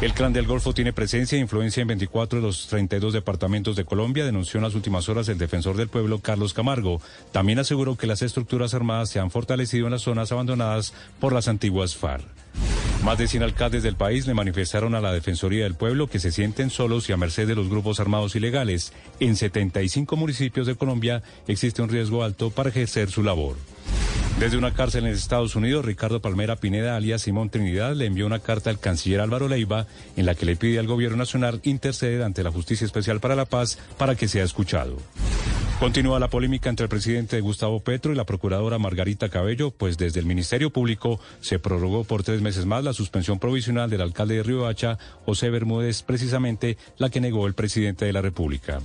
El 0.00 0.12
clan 0.12 0.32
del 0.32 0.48
Golfo 0.48 0.74
tiene 0.74 0.92
presencia 0.92 1.38
e 1.38 1.40
influencia 1.40 1.82
en 1.82 1.88
24 1.88 2.40
de 2.40 2.46
los 2.46 2.66
32 2.66 3.12
departamentos 3.12 3.76
de 3.76 3.84
Colombia, 3.84 4.24
denunció 4.24 4.58
en 4.58 4.64
las 4.64 4.74
últimas 4.74 5.08
horas 5.08 5.28
el 5.28 5.38
defensor 5.38 5.76
del 5.76 5.88
pueblo 5.88 6.18
Carlos 6.18 6.52
Camargo. 6.52 7.00
También 7.30 7.60
aseguró 7.60 7.96
que 7.96 8.08
las 8.08 8.22
estructuras 8.22 8.74
armadas 8.74 9.08
se 9.08 9.20
han 9.20 9.30
fortalecido 9.30 9.86
en 9.86 9.92
las 9.92 10.02
zonas 10.02 10.32
abandonadas 10.32 10.94
por 11.20 11.32
las 11.32 11.46
antiguas 11.46 11.94
FARC. 11.94 12.33
Más 13.04 13.18
de 13.18 13.28
100 13.28 13.42
alcaldes 13.42 13.82
del 13.82 13.96
país 13.96 14.26
le 14.26 14.32
manifestaron 14.32 14.94
a 14.94 15.00
la 15.00 15.12
Defensoría 15.12 15.64
del 15.64 15.74
Pueblo 15.74 16.06
que 16.06 16.18
se 16.18 16.32
sienten 16.32 16.70
solos 16.70 17.08
y 17.08 17.12
a 17.12 17.18
merced 17.18 17.46
de 17.46 17.54
los 17.54 17.68
grupos 17.68 18.00
armados 18.00 18.34
ilegales. 18.34 18.92
En 19.20 19.36
75 19.36 20.16
municipios 20.16 20.66
de 20.66 20.74
Colombia 20.74 21.22
existe 21.46 21.82
un 21.82 21.90
riesgo 21.90 22.24
alto 22.24 22.50
para 22.50 22.70
ejercer 22.70 23.10
su 23.10 23.22
labor. 23.22 23.56
Desde 24.38 24.56
una 24.56 24.74
cárcel 24.74 25.06
en 25.06 25.12
Estados 25.12 25.54
Unidos, 25.54 25.84
Ricardo 25.84 26.20
Palmera 26.20 26.56
Pineda, 26.56 26.96
alias 26.96 27.22
Simón 27.22 27.50
Trinidad, 27.50 27.94
le 27.94 28.06
envió 28.06 28.26
una 28.26 28.40
carta 28.40 28.68
al 28.68 28.80
canciller 28.80 29.20
Álvaro 29.20 29.48
Leiva 29.48 29.86
en 30.16 30.26
la 30.26 30.34
que 30.34 30.44
le 30.44 30.56
pide 30.56 30.80
al 30.80 30.88
gobierno 30.88 31.16
nacional 31.16 31.60
interceder 31.62 32.22
ante 32.22 32.42
la 32.42 32.50
Justicia 32.50 32.84
Especial 32.84 33.20
para 33.20 33.36
la 33.36 33.44
Paz 33.44 33.78
para 33.96 34.16
que 34.16 34.26
sea 34.26 34.42
escuchado. 34.42 34.96
Continúa 35.84 36.18
la 36.18 36.30
polémica 36.30 36.70
entre 36.70 36.84
el 36.84 36.88
presidente 36.88 37.38
Gustavo 37.42 37.78
Petro 37.80 38.10
y 38.10 38.16
la 38.16 38.24
procuradora 38.24 38.78
Margarita 38.78 39.28
Cabello, 39.28 39.70
pues 39.70 39.98
desde 39.98 40.18
el 40.18 40.24
Ministerio 40.24 40.70
Público 40.70 41.20
se 41.42 41.58
prorrogó 41.58 42.04
por 42.04 42.22
tres 42.22 42.40
meses 42.40 42.64
más 42.64 42.82
la 42.82 42.94
suspensión 42.94 43.38
provisional 43.38 43.90
del 43.90 44.00
alcalde 44.00 44.36
de 44.36 44.44
Riohacha, 44.44 44.96
José 45.26 45.50
Bermúdez, 45.50 46.02
precisamente 46.02 46.78
la 46.96 47.10
que 47.10 47.20
negó 47.20 47.46
el 47.46 47.52
presidente 47.52 48.06
de 48.06 48.14
la 48.14 48.22
República. 48.22 48.80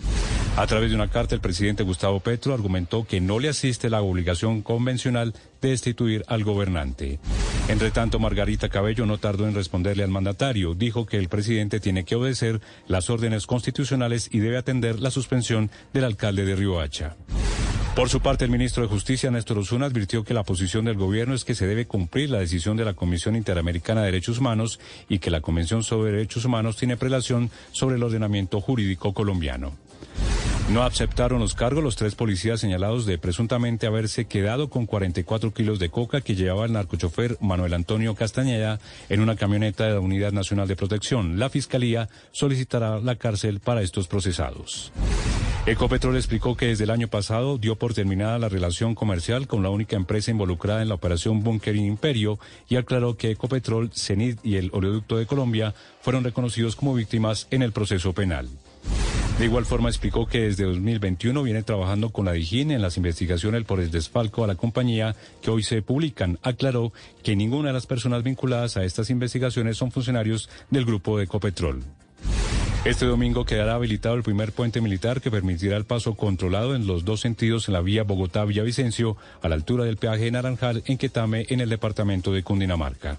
A 0.58 0.68
través 0.68 0.89
de 0.89 0.95
una 0.97 1.08
carta, 1.08 1.36
el 1.36 1.39
presidente 1.39 1.84
Gustavo 1.84 2.20
Petro 2.20 2.54
argumentó 2.54 3.08
que 3.08 3.22
no 3.22 3.39
le 3.39 3.47
asiste 3.47 3.89
la 3.89 4.02
obligación 4.02 4.62
convencional 4.62 5.34
destituir 5.68 6.24
al 6.28 6.43
gobernante. 6.43 7.20
Entre 7.68 7.91
tanto, 7.91 8.20
Margarita 8.20 8.70
Cabello 8.70 9.05
no 9.05 9.18
tardó 9.18 9.47
en 9.47 9.53
responderle 9.53 10.03
al 10.03 10.10
mandatario. 10.10 10.74
Dijo 10.74 11.05
que 11.05 11.18
el 11.18 11.30
presidente 11.30 11.80
tiene 11.80 12.03
que 12.03 12.16
obedecer 12.16 12.62
las 12.88 13.10
órdenes 13.10 13.45
constitucionales 13.45 14.30
y 14.32 14.39
debe 14.39 14.57
atender 14.57 14.99
la 14.99 15.12
suspensión 15.12 15.70
del 15.93 16.05
alcalde 16.05 16.45
de 16.45 16.55
Riohacha. 16.55 17.16
Por 17.95 18.07
su 18.07 18.22
parte, 18.22 18.45
el 18.45 18.51
ministro 18.51 18.82
de 18.82 18.89
Justicia, 18.89 19.30
Néstor 19.30 19.57
Osuna, 19.57 19.88
advirtió 19.88 20.24
que 20.24 20.34
la 20.34 20.43
posición 20.43 20.86
del 20.86 20.95
gobierno 20.95 21.34
es 21.34 21.43
que 21.43 21.53
se 21.53 21.68
debe 21.68 21.86
cumplir 21.86 22.30
la 22.30 22.39
decisión 22.39 22.78
de 22.78 22.86
la 22.86 22.93
Comisión 22.93 23.36
Interamericana 23.36 24.01
de 24.01 24.05
Derechos 24.05 24.39
Humanos 24.39 24.80
y 25.10 25.20
que 25.20 25.30
la 25.32 25.41
Convención 25.41 25.84
sobre 25.84 26.14
Derechos 26.14 26.45
Humanos 26.45 26.78
tiene 26.78 26.97
prelación 26.97 27.51
sobre 27.72 27.97
el 27.97 28.03
ordenamiento 28.03 28.62
jurídico 28.62 29.14
colombiano. 29.14 29.74
No 30.70 30.84
aceptaron 30.84 31.39
los 31.39 31.55
cargos 31.55 31.84
los 31.84 31.95
tres 31.95 32.13
policías 32.13 32.59
señalados 32.59 33.07
de 33.07 33.17
presuntamente 33.17 33.88
haberse 33.88 34.26
quedado 34.26 34.70
con 34.70 34.86
44 34.86 35.51
kilos 35.51 35.80
de 35.80 35.89
coca 35.89 36.22
que 36.22 36.36
llevaba 36.36 36.65
el 36.65 36.74
narcochofer 36.74 37.38
Manuel 37.41 37.74
Antonio 37.74 38.13
Castañeda 38.13 38.80
en 39.09 39.22
una 39.22 39.36
camioneta 39.36 39.86
de 39.86 39.93
la 39.93 39.99
Unidad 39.99 40.32
Nacional 40.32 40.67
de 40.67 40.76
Protección. 40.76 41.39
La 41.39 41.49
Fiscalía 41.49 42.07
solicitará 42.32 42.99
la 42.99 43.15
cárcel 43.15 43.59
para 43.61 43.82
estos 43.82 44.07
procesados. 44.07 44.91
Ecopetrol 45.65 46.15
explicó 46.15 46.55
que 46.55 46.67
desde 46.67 46.84
el 46.84 46.91
año 46.91 47.07
pasado 47.07 47.57
dio 47.57 47.76
por 47.76 47.95
terminada 47.95 48.38
la 48.38 48.49
relación 48.49 48.93
comercial 48.93 49.47
con 49.47 49.63
la 49.63 49.70
única 49.72 49.95
empresa 49.95 50.30
involucrada 50.30 50.84
en 50.84 50.89
la 50.89 50.95
operación 50.95 51.43
Bunkering 51.43 51.86
Imperio 51.86 52.39
y 52.67 52.76
aclaró 52.76 53.17
que 53.17 53.32
Ecopetrol, 53.32 53.91
CENIT 53.91 54.39
y 54.43 54.57
el 54.57 54.70
Oleoducto 54.72 55.17
de 55.17 55.26
Colombia 55.26 55.74
fueron 56.01 56.24
reconocidos 56.24 56.76
como 56.76 56.93
víctimas 56.93 57.47
en 57.49 57.63
el 57.63 57.72
proceso 57.72 58.13
penal. 58.13 58.49
De 59.40 59.46
igual 59.46 59.66
forma 59.66 59.88
explicó 59.88 60.26
que 60.28 60.42
desde 60.42 60.66
2021 60.66 61.42
viene 61.44 61.64
trabajando 61.64 62.10
con 62.10 62.26
la 62.26 62.34
DIGIN 62.34 62.72
en 62.72 62.82
las 62.82 62.98
investigaciones 62.98 63.64
por 63.64 63.80
el 63.80 63.90
desfalco 63.90 64.44
a 64.44 64.48
la 64.48 64.56
compañía 64.56 65.16
que 65.42 65.50
hoy 65.50 65.64
se 65.64 65.82
publican. 65.82 66.38
Aclaró 66.44 66.92
que 67.24 67.38
ninguna 67.38 67.70
de 67.70 67.74
las 67.74 67.88
personas 67.88 68.22
vinculadas 68.22 68.76
a 68.76 68.84
estas 68.84 69.10
investigaciones 69.10 69.78
son 69.78 69.94
funcionarios 69.94 70.50
del 70.70 70.84
grupo 70.84 71.18
de 71.18 71.24
Ecopetrol. 71.24 71.82
Este 72.84 73.06
domingo 73.06 73.46
quedará 73.46 73.76
habilitado 73.76 74.16
el 74.16 74.24
primer 74.24 74.52
puente 74.52 74.82
militar 74.82 75.22
que 75.22 75.32
permitirá 75.32 75.78
el 75.78 75.86
paso 75.86 76.16
controlado 76.16 76.76
en 76.76 76.86
los 76.86 77.06
dos 77.06 77.22
sentidos 77.22 77.70
en 77.70 77.76
la 77.76 77.82
vía 77.82 78.04
Bogotá-Villavicencio 78.04 79.16
a 79.42 79.48
la 79.48 79.56
altura 79.56 79.86
del 79.86 79.96
peaje 79.96 80.30
Naranjal 80.30 80.84
en 80.86 80.98
Quetame 80.98 81.46
en 81.48 81.62
el 81.62 81.70
departamento 81.70 82.34
de 82.34 82.44
Cundinamarca. 82.44 83.18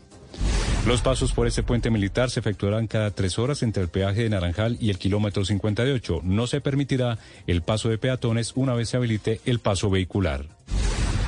Los 0.87 1.03
pasos 1.03 1.33
por 1.33 1.47
este 1.47 1.63
puente 1.63 1.91
militar 1.91 2.31
se 2.31 2.41
efectuarán 2.41 2.87
cada 2.87 3.11
tres 3.11 3.39
horas 3.39 3.63
entre 3.63 3.83
el 3.83 3.89
peaje 3.89 4.23
de 4.23 4.31
Naranjal 4.31 4.79
y 4.81 4.91
el 4.91 4.99
kilómetro 4.99 5.45
58. 5.45 6.21
No 6.25 6.47
se 6.47 6.61
permitirá 6.61 7.19
el 7.47 7.63
paso 7.63 7.91
de 7.91 7.99
peatones 7.99 8.53
una 8.55 8.75
vez 8.75 8.89
se 8.89 8.97
habilite 8.97 9.41
el 9.45 9.59
paso 9.59 9.91
vehicular. 9.91 10.47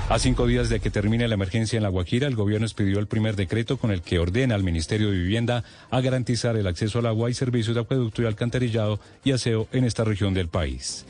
A 0.08 0.18
cinco 0.18 0.46
días 0.46 0.68
de 0.68 0.80
que 0.80 0.90
termine 0.90 1.26
la 1.28 1.34
emergencia 1.34 1.76
en 1.76 1.82
La 1.82 1.88
Guajira, 1.88 2.26
el 2.26 2.34
gobierno 2.34 2.66
expidió 2.66 2.98
el 2.98 3.06
primer 3.06 3.34
decreto 3.36 3.78
con 3.78 3.90
el 3.92 4.02
que 4.02 4.18
ordena 4.18 4.54
al 4.54 4.62
Ministerio 4.62 5.10
de 5.10 5.16
Vivienda 5.16 5.64
a 5.90 6.00
garantizar 6.00 6.56
el 6.56 6.66
acceso 6.66 6.98
al 6.98 7.06
agua 7.06 7.30
y 7.30 7.34
servicios 7.34 7.74
de 7.74 7.80
acueducto 7.80 8.20
y 8.20 8.26
alcantarillado 8.26 9.00
y 9.24 9.32
aseo 9.32 9.68
en 9.72 9.84
esta 9.84 10.04
región 10.04 10.34
del 10.34 10.48
país. 10.48 11.06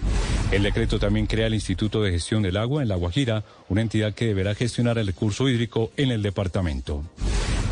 El 0.53 0.63
decreto 0.63 0.99
también 0.99 1.27
crea 1.27 1.47
el 1.47 1.55
Instituto 1.55 2.03
de 2.03 2.13
Gestión 2.13 2.43
del 2.43 2.59
Agua 2.59 2.83
en 2.83 2.89
La 2.89 2.97
Guajira, 2.97 3.43
una 3.73 3.81
entidad 3.81 4.13
que 4.13 4.27
deberá 4.27 4.55
gestionar 4.55 4.99
el 4.99 5.07
recurso 5.07 5.49
hídrico 5.49 5.93
en 5.97 6.11
el 6.11 6.21
departamento. 6.21 7.05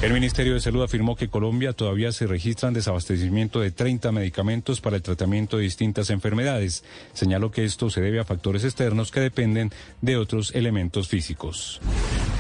El 0.01 0.15
Ministerio 0.15 0.55
de 0.55 0.61
Salud 0.61 0.83
afirmó 0.83 1.15
que 1.15 1.29
Colombia 1.29 1.75
todavía 1.75 2.11
se 2.11 2.27
registran 2.27 2.73
desabastecimiento 2.73 3.61
de 3.61 3.71
30 3.71 4.11
medicamentos 4.11 4.81
para 4.81 4.97
el 4.97 5.03
tratamiento 5.03 5.59
de 5.59 5.65
distintas 5.65 6.09
enfermedades. 6.09 6.85
Señaló 7.13 7.51
que 7.51 7.67
esto 7.67 7.91
se 7.91 8.01
debe 8.01 8.19
a 8.19 8.25
factores 8.25 8.65
externos 8.65 9.11
que 9.11 9.21
dependen 9.21 9.73
de 10.01 10.17
otros 10.17 10.55
elementos 10.55 11.07
físicos. 11.07 11.83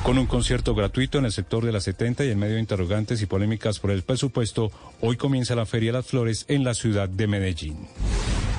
Con 0.04 0.16
un 0.16 0.24
concierto 0.24 0.74
gratuito 0.74 1.18
en 1.18 1.26
el 1.26 1.32
sector 1.32 1.66
de 1.66 1.72
las 1.72 1.84
70 1.84 2.24
y 2.24 2.30
en 2.30 2.38
medio 2.38 2.54
de 2.54 2.60
interrogantes 2.60 3.20
y 3.20 3.26
polémicas 3.26 3.78
por 3.78 3.90
el 3.90 4.04
presupuesto, 4.04 4.72
hoy 5.02 5.18
comienza 5.18 5.54
la 5.54 5.66
Feria 5.66 5.92
de 5.92 5.98
las 5.98 6.06
Flores 6.06 6.46
en 6.48 6.64
la 6.64 6.72
ciudad 6.72 7.10
de 7.10 7.26
Medellín. 7.26 7.76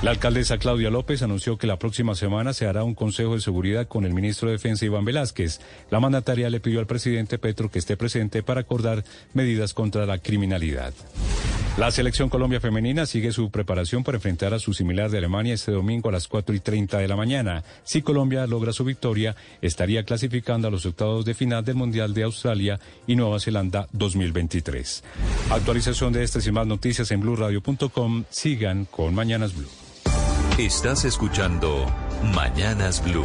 La 0.02 0.10
alcaldesa 0.10 0.58
Claudia 0.58 0.90
López 0.90 1.22
anunció 1.22 1.58
que 1.58 1.68
la 1.68 1.78
próxima 1.78 2.16
semana 2.16 2.52
se 2.52 2.66
hará 2.66 2.82
un 2.82 2.96
consejo 2.96 3.34
de 3.34 3.40
seguridad 3.40 3.86
con 3.86 4.04
el 4.04 4.12
ministro 4.12 4.48
de 4.48 4.54
Defensa 4.54 4.84
Iván 4.92 5.04
Velázquez. 5.04 5.60
La 5.90 6.00
mandataria 6.00 6.50
le 6.50 6.60
pidió 6.60 6.80
al 6.80 6.86
presidente 6.86 7.38
Petro 7.38 7.70
que 7.70 7.78
esté 7.78 7.96
presente 7.96 8.42
para 8.42 8.60
acordar 8.60 9.04
medidas 9.34 9.74
contra 9.74 10.06
la 10.06 10.18
criminalidad. 10.18 10.94
La 11.78 11.90
selección 11.90 12.28
Colombia 12.28 12.60
femenina 12.60 13.06
sigue 13.06 13.32
su 13.32 13.50
preparación 13.50 14.04
para 14.04 14.18
enfrentar 14.18 14.52
a 14.52 14.58
su 14.58 14.74
similar 14.74 15.10
de 15.10 15.16
Alemania 15.16 15.54
este 15.54 15.72
domingo 15.72 16.10
a 16.10 16.12
las 16.12 16.28
4 16.28 16.54
y 16.54 16.60
30 16.60 16.98
de 16.98 17.08
la 17.08 17.16
mañana. 17.16 17.64
Si 17.82 18.02
Colombia 18.02 18.46
logra 18.46 18.74
su 18.74 18.84
victoria, 18.84 19.34
estaría 19.62 20.04
clasificando 20.04 20.68
a 20.68 20.70
los 20.70 20.84
octavos 20.84 21.24
de 21.24 21.32
final 21.32 21.64
del 21.64 21.76
Mundial 21.76 22.12
de 22.12 22.24
Australia 22.24 22.78
y 23.06 23.16
Nueva 23.16 23.40
Zelanda 23.40 23.88
2023. 23.92 25.02
Actualización 25.50 26.12
de 26.12 26.24
estas 26.24 26.46
y 26.46 26.52
más 26.52 26.66
noticias 26.66 27.10
en 27.10 27.20
blueradio.com. 27.20 28.24
Sigan 28.28 28.84
con 28.84 29.14
Mañanas 29.14 29.56
Blue. 29.56 29.70
Estás 30.58 31.06
escuchando 31.06 31.86
Mañanas 32.34 33.02
Blue. 33.02 33.24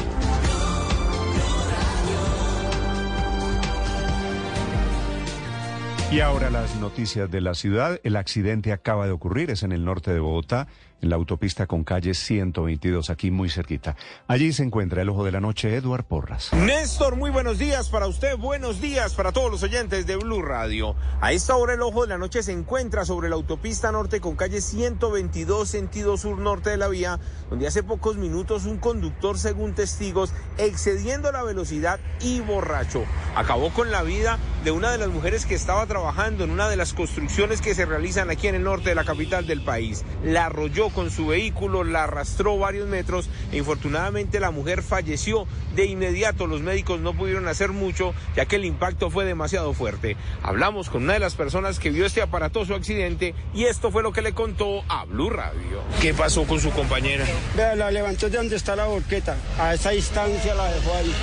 Y 6.10 6.22
ahora 6.22 6.49
las 6.49 6.78
noticias 6.78 7.30
de 7.30 7.41
la 7.41 7.53
ciudad. 7.53 7.99
El 8.03 8.16
accidente 8.16 8.72
acaba 8.72 9.05
de 9.05 9.12
ocurrir, 9.12 9.51
es 9.51 9.64
en 9.64 9.74
el 9.74 9.84
norte 9.84 10.14
de 10.14 10.22
Bogotá 10.22 10.68
en 11.02 11.10
la 11.10 11.16
autopista 11.16 11.68
con 11.68 11.84
calle 11.84 12.14
122, 12.14 13.10
aquí 13.10 13.32
muy 13.32 13.50
cerquita. 13.50 13.95
Allí 14.28 14.52
se 14.54 14.64
encuentra 14.64 15.02
el 15.02 15.10
ojo 15.10 15.24
de 15.24 15.32
la 15.32 15.39
noche, 15.39 15.76
Eduard 15.76 16.06
Porras. 16.06 16.52
Néstor, 16.54 17.16
muy 17.16 17.30
buenos 17.30 17.60
días 17.60 17.89
para 17.89 18.08
usted, 18.08 18.38
buenos 18.38 18.82
días 18.82 19.14
para 19.14 19.32
todos 19.32 19.52
los 19.52 19.64
oyentes 19.64 20.08
de 20.08 20.16
Blue 20.16 20.41
Radio. 20.41 20.95
A 21.22 21.32
esta 21.34 21.56
hora 21.56 21.74
el 21.74 21.82
ojo 21.82 22.04
de 22.04 22.10
la 22.10 22.18
noche 22.18 22.43
se 22.43 22.52
encuentra 22.52 23.06
sobre 23.06 23.30
la 23.30 23.36
autopista 23.36 23.91
norte 23.91 24.20
con 24.20 24.36
calle 24.36 24.62
122, 24.62 25.70
sentido 25.70 26.18
sur 26.18 26.38
norte 26.39 26.70
de 26.70 26.78
la 26.78 26.88
vía, 26.88 27.20
donde 27.50 27.68
hace 27.68 27.84
pocos 27.84 28.18
minutos 28.18 28.66
un 28.66 28.78
conductor, 28.78 29.38
según 29.38 29.74
testigos, 29.74 30.34
excediendo 30.58 31.32
la 31.32 31.43
velocidad 31.43 32.00
y 32.22 32.39
borracho, 32.39 33.04
acabó 33.36 33.72
con 33.72 33.91
la 33.91 34.04
vida 34.04 34.39
de 34.64 34.72
una 34.72 34.91
de 34.91 34.98
las 34.98 35.10
mujeres 35.10 35.45
que 35.45 35.56
estaba 35.56 35.86
trabajando 35.86 36.43
en 36.43 36.52
una 36.52 36.68
de 36.68 36.76
las 36.76 36.93
construcciones 36.93 37.62
que 37.62 37.76
se 37.76 37.86
realizan 37.86 38.30
aquí 38.30 38.48
en 38.48 38.56
el 38.56 38.64
norte 38.64 38.89
de 38.89 38.95
la 38.95 39.06
capital 39.06 39.48
del 39.48 39.64
país. 39.64 40.04
La 40.24 40.48
arrolló 40.48 40.87
con 40.90 41.12
su 41.12 41.28
vehículo, 41.28 41.84
la 41.84 42.04
arrastró 42.04 42.58
varios 42.58 42.88
metros 42.88 43.30
e 43.52 43.58
infortunadamente 43.58 44.40
la 44.40 44.52
mujer 44.52 44.84
falleció 44.84 45.48
de 45.76 45.86
inmediato. 45.86 46.48
Los 46.48 46.62
médicos 46.62 47.00
no 47.00 47.14
pudieron 47.14 47.48
hacer 47.48 47.72
mucho 47.72 48.14
ya 48.36 48.46
que 48.46 48.58
el 48.58 48.66
impacto 48.66 49.10
fue 49.10 49.26
demasiado 49.26 49.74
fuerte. 49.74 50.18
Hablamos 50.44 50.90
con 50.90 51.04
una 51.04 51.14
de 51.14 51.20
las 51.20 51.36
personas 51.36 51.80
que 51.80 51.90
vio 51.90 52.06
este 52.06 52.22
aparatoso 52.22 52.76
accidente 52.76 53.34
y 53.54 53.66
esto 53.66 53.92
fue 53.92 54.04
lo 54.04 54.12
que 54.12 54.22
le 54.22 54.34
contó 54.34 54.84
a 54.90 55.06
Blue 55.06 55.30
Radio. 55.30 55.82
¿Qué 56.02 56.14
pasó 56.14 56.44
con 56.44 56.60
su 56.60 56.72
compañera? 56.72 57.26
Vea, 57.56 57.76
la 57.76 57.92
levantó 57.92 58.30
de 58.30 58.38
donde 58.38 58.56
está 58.56 58.76
la 58.76 58.86
borqueta. 58.86 59.38
A 59.60 59.74
esa 59.74 59.92
distancia 59.92 60.56
la 60.56 60.72
dejó 60.72 60.94
ahí. 60.96 61.14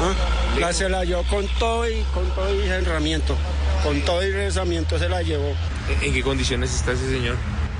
¿Ah? 0.00 0.14
La 0.58 0.72
se 0.72 0.88
la 0.88 1.04
llevó 1.04 1.22
con 1.24 1.46
todo 1.58 1.88
y 1.88 2.02
con 2.14 2.28
todo 2.30 2.54
y 2.54 2.68
herramiento. 2.68 3.36
Con 3.82 4.00
todo 4.02 4.22
y 4.22 4.30
rezamiento 4.30 4.98
se 4.98 5.08
la 5.08 5.22
llevó. 5.22 5.52
¿En 6.00 6.12
qué 6.12 6.22
condiciones 6.22 6.74
está 6.74 6.92
ese 6.92 7.10
señor? 7.10 7.36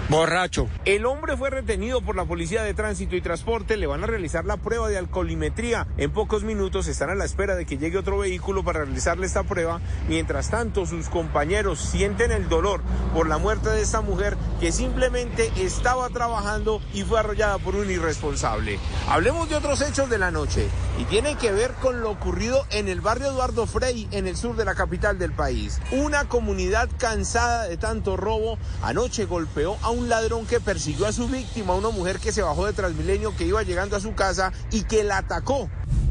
Borracho. 0.08 0.68
El 0.84 1.06
hombre 1.06 1.36
fue 1.36 1.48
retenido 1.48 2.02
por 2.02 2.16
la 2.16 2.24
Policía 2.24 2.62
de 2.62 2.74
Tránsito 2.74 3.16
y 3.16 3.20
Transporte. 3.20 3.76
Le 3.76 3.86
van 3.86 4.04
a 4.04 4.06
realizar 4.06 4.44
la 4.44 4.56
prueba 4.56 4.88
de 4.88 4.98
alcoholimetría. 4.98 5.86
En 5.96 6.10
pocos 6.10 6.42
minutos 6.42 6.88
están 6.88 7.10
a 7.10 7.14
la 7.14 7.24
espera 7.24 7.54
de 7.54 7.64
que 7.64 7.78
llegue 7.78 7.98
otro 7.98 8.18
vehículo 8.18 8.64
para 8.64 8.84
realizarle 8.84 9.26
esta 9.26 9.42
prueba. 9.44 9.80
Mientras 10.08 10.50
tanto, 10.50 10.84
sus 10.86 11.08
compañeros 11.08 11.78
sienten 11.78 12.32
el 12.32 12.48
dolor 12.48 12.82
por 13.14 13.28
la 13.28 13.38
muerte 13.38 13.70
de 13.70 13.80
esta 13.80 14.00
mujer 14.00 14.36
que 14.60 14.72
simplemente 14.72 15.50
estaba 15.56 16.08
trabajando 16.10 16.82
y 16.92 17.04
fue 17.04 17.20
arrollada 17.20 17.58
por 17.58 17.76
un 17.76 17.90
irresponsable. 17.90 18.78
Hablemos 19.08 19.48
de 19.48 19.56
otros 19.56 19.80
hechos 19.80 20.10
de 20.10 20.18
la 20.18 20.30
noche 20.30 20.68
y 20.98 21.04
tienen 21.04 21.38
que 21.38 21.52
ver 21.52 21.72
con 21.80 22.00
lo 22.00 22.10
ocurrido 22.10 22.66
en 22.70 22.88
el 22.88 23.00
barrio 23.00 23.28
Eduardo 23.28 23.66
Frei, 23.66 24.08
en 24.10 24.26
el 24.26 24.36
sur 24.36 24.56
de 24.56 24.64
la 24.64 24.74
capital 24.74 25.18
del 25.18 25.32
país. 25.32 25.80
Una 25.92 26.28
comunidad 26.28 26.90
cansada 26.98 27.64
de 27.64 27.76
tanto 27.76 28.16
robo 28.16 28.58
anoche 28.82 29.24
golpeó 29.24 29.78
a 29.82 29.90
un 29.92 30.08
ladrón 30.08 30.46
que 30.46 30.60
persiguió 30.60 31.06
a 31.06 31.12
su 31.12 31.28
víctima, 31.28 31.74
una 31.74 31.90
mujer 31.90 32.18
que 32.18 32.32
se 32.32 32.42
bajó 32.42 32.66
de 32.66 32.72
Transmilenio, 32.72 33.36
que 33.36 33.44
iba 33.44 33.62
llegando 33.62 33.96
a 33.96 34.00
su 34.00 34.14
casa 34.14 34.52
y 34.70 34.84
que 34.84 35.04
la 35.04 35.18
atacó. 35.18 35.68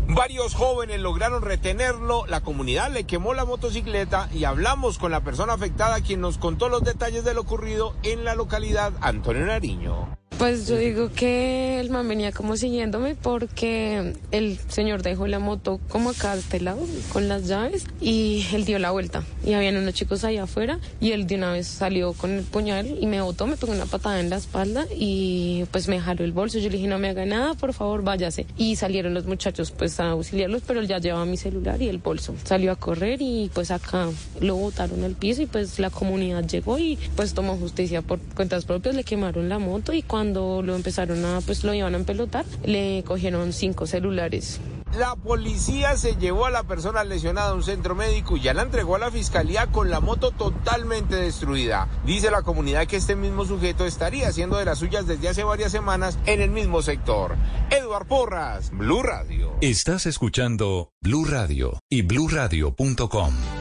Varios 0.08 0.56
jóvenes 0.56 1.00
lograron 1.00 1.42
retenerlo, 1.42 2.26
la 2.28 2.42
comunidad 2.42 2.92
le 2.92 3.06
quemó 3.06 3.34
la 3.34 3.46
motocicleta 3.46 4.30
y 4.34 4.44
hablamos 4.44 4.98
con 4.98 5.12
la 5.12 5.22
persona 5.22 5.54
afectada 5.54 6.02
quien 6.02 6.22
nos 6.22 6.38
contó 6.38 6.70
los 6.70 6.84
detalles 6.84 7.24
de 7.24 7.34
lo 7.34 7.42
ocurrido 7.42 7.96
en 8.04 8.26
la 8.26 8.36
localidad 8.36 8.94
Antonio 9.02 9.46
Nariño. 9.46 10.21
Pues 10.42 10.68
yo 10.68 10.76
digo 10.76 11.12
que 11.14 11.80
el 11.80 11.92
man 11.92 12.08
venía 12.08 12.32
como 12.32 12.58
siguiéndome 12.58 13.14
porque 13.14 14.16
el 14.32 14.58
señor 14.70 15.04
dejó 15.04 15.28
la 15.28 15.38
moto 15.38 15.80
como 15.88 16.10
acá 16.10 16.32
a 16.32 16.36
este 16.36 16.60
lado 16.60 16.80
con 17.14 17.28
las 17.28 17.48
llaves 17.48 17.86
y 18.02 18.44
él 18.52 18.66
dio 18.66 18.80
la 18.80 18.89
vuelta 18.89 19.24
y 19.46 19.54
habían 19.54 19.78
unos 19.78 19.94
chicos 19.94 20.24
ahí 20.24 20.39
afuera 20.39 20.80
y 21.00 21.12
él 21.12 21.28
de 21.28 21.36
una 21.36 21.52
vez 21.52 21.68
salió 21.68 22.14
con 22.14 22.32
el 22.32 22.44
puñal 22.44 22.88
y 23.00 23.06
me 23.06 23.22
botó, 23.22 23.46
me 23.46 23.56
pegó 23.56 23.72
una 23.72 23.86
patada 23.86 24.20
en 24.20 24.32
la 24.32 24.38
espalda 24.38 24.88
y 24.98 25.66
pues 25.70 25.88
me 25.88 26.00
jaló 26.00 26.26
el 26.26 26.32
bolso. 26.32 26.58
Yo 26.58 26.72
le 26.72 26.78
dije 26.78 26.88
no 26.88 26.98
me 26.98 27.10
haga 27.10 27.24
nada, 27.28 27.54
por 27.54 27.74
favor 27.74 28.04
váyase. 28.04 28.48
Y 28.58 28.78
salieron 28.78 29.14
los 29.14 29.28
muchachos 29.28 29.70
pues 29.70 30.00
a 30.00 30.10
auxiliarlos, 30.10 30.64
pero 30.66 30.80
él 30.80 30.88
ya 30.88 30.98
llevaba 30.98 31.24
mi 31.26 31.38
celular 31.38 31.80
y 31.84 31.88
el 31.88 32.00
bolso. 32.00 32.34
Salió 32.46 32.72
a 32.72 32.78
correr 32.78 33.22
y 33.22 33.52
pues 33.54 33.70
acá 33.70 34.10
lo 34.39 34.56
botaron 34.56 35.04
al 35.04 35.14
piso 35.14 35.44
y 35.44 35.46
pues 35.46 35.78
la 35.78 35.92
comunidad 35.92 36.44
llegó 36.46 36.80
y 36.80 36.98
pues 37.16 37.36
tomó 37.36 37.58
justicia 37.58 38.02
por 38.02 38.18
cuentas 38.34 38.66
propias, 38.66 38.96
le 38.96 39.04
quemaron 39.04 39.48
la 39.48 39.60
moto 39.60 39.94
y 39.94 40.02
cuando 40.02 40.31
cuando 40.32 40.62
lo 40.62 40.78
empezaron 40.78 41.26
a, 41.26 41.42
pues 41.42 41.66
lo 41.66 41.74
iban 41.74 41.94
a 41.94 42.00
pelotar, 42.00 42.46
le 42.64 43.04
cogieron 43.06 43.52
cinco 43.52 43.86
celulares. 43.86 44.62
La 44.98 45.16
policía 45.16 45.98
se 45.98 46.16
llevó 46.16 46.46
a 46.46 46.52
la 46.52 46.64
persona 46.64 47.04
lesionada 47.04 47.52
a 47.52 47.54
un 47.54 47.64
centro 47.64 47.96
médico 47.96 48.38
y 48.38 48.42
ya 48.42 48.54
la 48.54 48.62
entregó 48.62 48.96
a 48.96 49.00
la 49.00 49.12
fiscalía 49.12 49.68
con 49.68 49.90
la 49.90 50.00
moto 50.00 50.32
totalmente 50.32 51.16
destruida. 51.16 51.90
Dice 52.06 52.32
la 52.32 52.44
comunidad 52.44 52.88
que 52.88 52.96
este 52.96 53.18
mismo 53.18 53.46
sujeto 53.46 53.86
estaría 53.86 54.30
haciendo 54.30 54.58
de 54.58 54.66
las 54.66 54.80
suyas 54.80 55.06
desde 55.06 55.28
hace 55.28 55.44
varias 55.44 55.74
semanas 55.74 56.18
en 56.26 56.42
el 56.42 56.52
mismo 56.52 56.82
sector. 56.82 57.36
Eduard 57.70 58.08
Porras, 58.08 58.72
Blue 58.72 59.04
Radio. 59.04 59.52
Estás 59.60 60.06
escuchando 60.06 60.92
Blue 61.02 61.26
Radio 61.26 61.78
y 61.90 62.04
bluradio.com. 62.04 63.61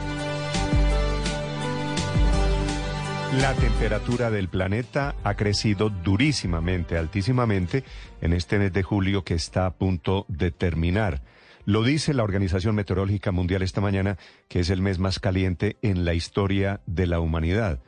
La 3.39 3.53
temperatura 3.53 4.29
del 4.29 4.49
planeta 4.49 5.15
ha 5.23 5.35
crecido 5.35 5.89
durísimamente, 5.89 6.97
altísimamente, 6.97 7.85
en 8.19 8.33
este 8.33 8.59
mes 8.59 8.73
de 8.73 8.83
julio 8.83 9.23
que 9.23 9.35
está 9.35 9.65
a 9.65 9.73
punto 9.73 10.25
de 10.27 10.51
terminar. 10.51 11.21
Lo 11.63 11.81
dice 11.81 12.13
la 12.13 12.23
Organización 12.23 12.75
Meteorológica 12.75 13.31
Mundial 13.31 13.61
esta 13.61 13.79
mañana, 13.79 14.17
que 14.49 14.59
es 14.59 14.69
el 14.69 14.81
mes 14.81 14.99
más 14.99 15.19
caliente 15.19 15.77
en 15.81 16.03
la 16.03 16.13
historia 16.13 16.81
de 16.85 17.07
la 17.07 17.21
humanidad. 17.21 17.79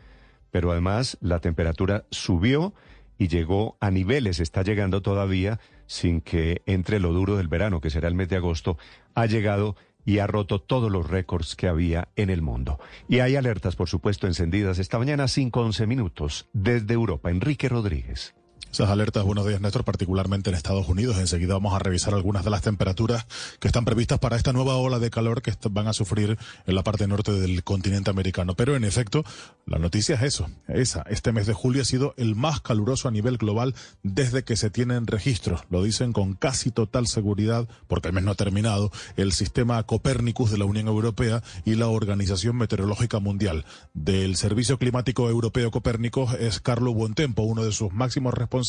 Pero 0.49 0.71
además 0.71 1.17
la 1.19 1.39
temperatura 1.39 2.05
subió 2.09 2.73
y 3.17 3.27
llegó 3.27 3.75
a 3.81 3.91
niveles, 3.91 4.39
está 4.39 4.61
llegando 4.61 5.01
todavía 5.01 5.59
sin 5.87 6.21
que 6.21 6.61
entre 6.65 7.01
lo 7.01 7.11
duro 7.11 7.35
del 7.35 7.49
verano, 7.49 7.81
que 7.81 7.89
será 7.89 8.07
el 8.07 8.15
mes 8.15 8.29
de 8.29 8.37
agosto, 8.37 8.77
ha 9.13 9.25
llegado 9.25 9.75
y 10.05 10.19
ha 10.19 10.27
roto 10.27 10.59
todos 10.61 10.91
los 10.91 11.09
récords 11.09 11.55
que 11.55 11.67
había 11.67 12.09
en 12.15 12.29
el 12.29 12.41
mundo. 12.41 12.79
Y 13.07 13.19
hay 13.19 13.35
alertas, 13.35 13.75
por 13.75 13.89
supuesto, 13.89 14.27
encendidas 14.27 14.79
esta 14.79 14.99
mañana, 14.99 15.25
5-11 15.25 15.87
minutos, 15.87 16.49
desde 16.53 16.93
Europa. 16.93 17.31
Enrique 17.31 17.69
Rodríguez. 17.69 18.35
Esas 18.73 18.89
alertas, 18.89 19.23
buenos 19.23 19.45
días 19.45 19.61
Néstor, 19.61 19.83
particularmente 19.83 20.49
en 20.49 20.55
Estados 20.55 20.89
Unidos. 20.89 21.17
Enseguida 21.19 21.53
vamos 21.53 21.75
a 21.75 21.79
revisar 21.79 22.15
algunas 22.15 22.43
de 22.43 22.49
las 22.49 22.63
temperaturas 22.63 23.27
que 23.59 23.67
están 23.67 23.85
previstas 23.85 24.17
para 24.17 24.35
esta 24.35 24.51
nueva 24.51 24.77
ola 24.77 24.97
de 24.97 25.11
calor 25.11 25.43
que 25.43 25.53
van 25.69 25.87
a 25.87 25.93
sufrir 25.93 26.39
en 26.65 26.73
la 26.73 26.81
parte 26.81 27.05
norte 27.05 27.33
del 27.33 27.63
continente 27.63 28.09
americano. 28.09 28.55
Pero 28.55 28.75
en 28.75 28.83
efecto, 28.83 29.23
la 29.67 29.77
noticia 29.77 30.15
es 30.15 30.23
eso, 30.23 30.49
esa. 30.67 31.03
Este 31.03 31.31
mes 31.31 31.45
de 31.45 31.53
julio 31.53 31.83
ha 31.83 31.85
sido 31.85 32.15
el 32.17 32.33
más 32.33 32.61
caluroso 32.61 33.07
a 33.07 33.11
nivel 33.11 33.37
global 33.37 33.75
desde 34.01 34.43
que 34.43 34.55
se 34.55 34.71
tienen 34.71 35.05
registros. 35.05 35.61
Lo 35.69 35.83
dicen 35.83 36.11
con 36.11 36.33
casi 36.33 36.71
total 36.71 37.05
seguridad, 37.05 37.67
porque 37.85 38.07
el 38.07 38.15
mes 38.15 38.23
no 38.23 38.31
ha 38.31 38.35
terminado, 38.35 38.91
el 39.17 39.33
sistema 39.33 39.83
Copernicus 39.83 40.49
de 40.49 40.57
la 40.57 40.65
Unión 40.65 40.87
Europea 40.87 41.43
y 41.63 41.75
la 41.75 41.89
Organización 41.89 42.55
Meteorológica 42.55 43.19
Mundial. 43.19 43.65
Del 43.93 44.35
Servicio 44.35 44.79
Climático 44.79 45.29
Europeo 45.29 45.69
Copérnicos 45.69 46.33
es 46.39 46.59
Carlo 46.59 46.91
Buentempo, 46.91 47.43
uno 47.43 47.63
de 47.63 47.71
sus 47.71 47.93
máximos 47.93 48.33
responsables 48.33 48.62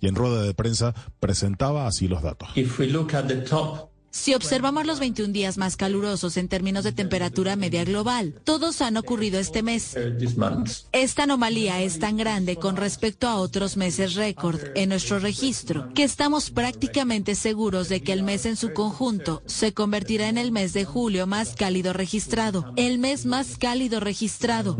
y 0.00 0.08
en 0.08 0.14
rueda 0.14 0.42
de 0.42 0.54
prensa 0.54 0.94
presentaba 1.20 1.86
así 1.86 2.08
los 2.08 2.22
datos. 2.22 2.48
Si 4.10 4.34
observamos 4.34 4.86
los 4.86 5.00
21 5.00 5.32
días 5.32 5.58
más 5.58 5.76
calurosos 5.76 6.36
en 6.38 6.48
términos 6.48 6.82
de 6.82 6.92
temperatura 6.92 7.56
media 7.56 7.84
global, 7.84 8.34
todos 8.42 8.80
han 8.80 8.96
ocurrido 8.96 9.38
este 9.38 9.62
mes. 9.62 9.96
Esta 10.92 11.22
anomalía 11.24 11.82
es 11.82 11.98
tan 11.98 12.16
grande 12.16 12.56
con 12.56 12.76
respecto 12.76 13.28
a 13.28 13.36
otros 13.36 13.76
meses 13.76 14.14
récord 14.14 14.60
en 14.74 14.88
nuestro 14.88 15.18
registro 15.18 15.92
que 15.94 16.04
estamos 16.04 16.50
prácticamente 16.50 17.34
seguros 17.34 17.88
de 17.88 18.02
que 18.02 18.12
el 18.12 18.22
mes 18.22 18.46
en 18.46 18.56
su 18.56 18.72
conjunto 18.72 19.42
se 19.46 19.74
convertirá 19.74 20.28
en 20.28 20.38
el 20.38 20.52
mes 20.52 20.72
de 20.72 20.84
julio 20.84 21.26
más 21.26 21.54
cálido 21.54 21.92
registrado, 21.92 22.72
el 22.76 22.98
mes 22.98 23.26
más 23.26 23.58
cálido 23.58 24.00
registrado. 24.00 24.76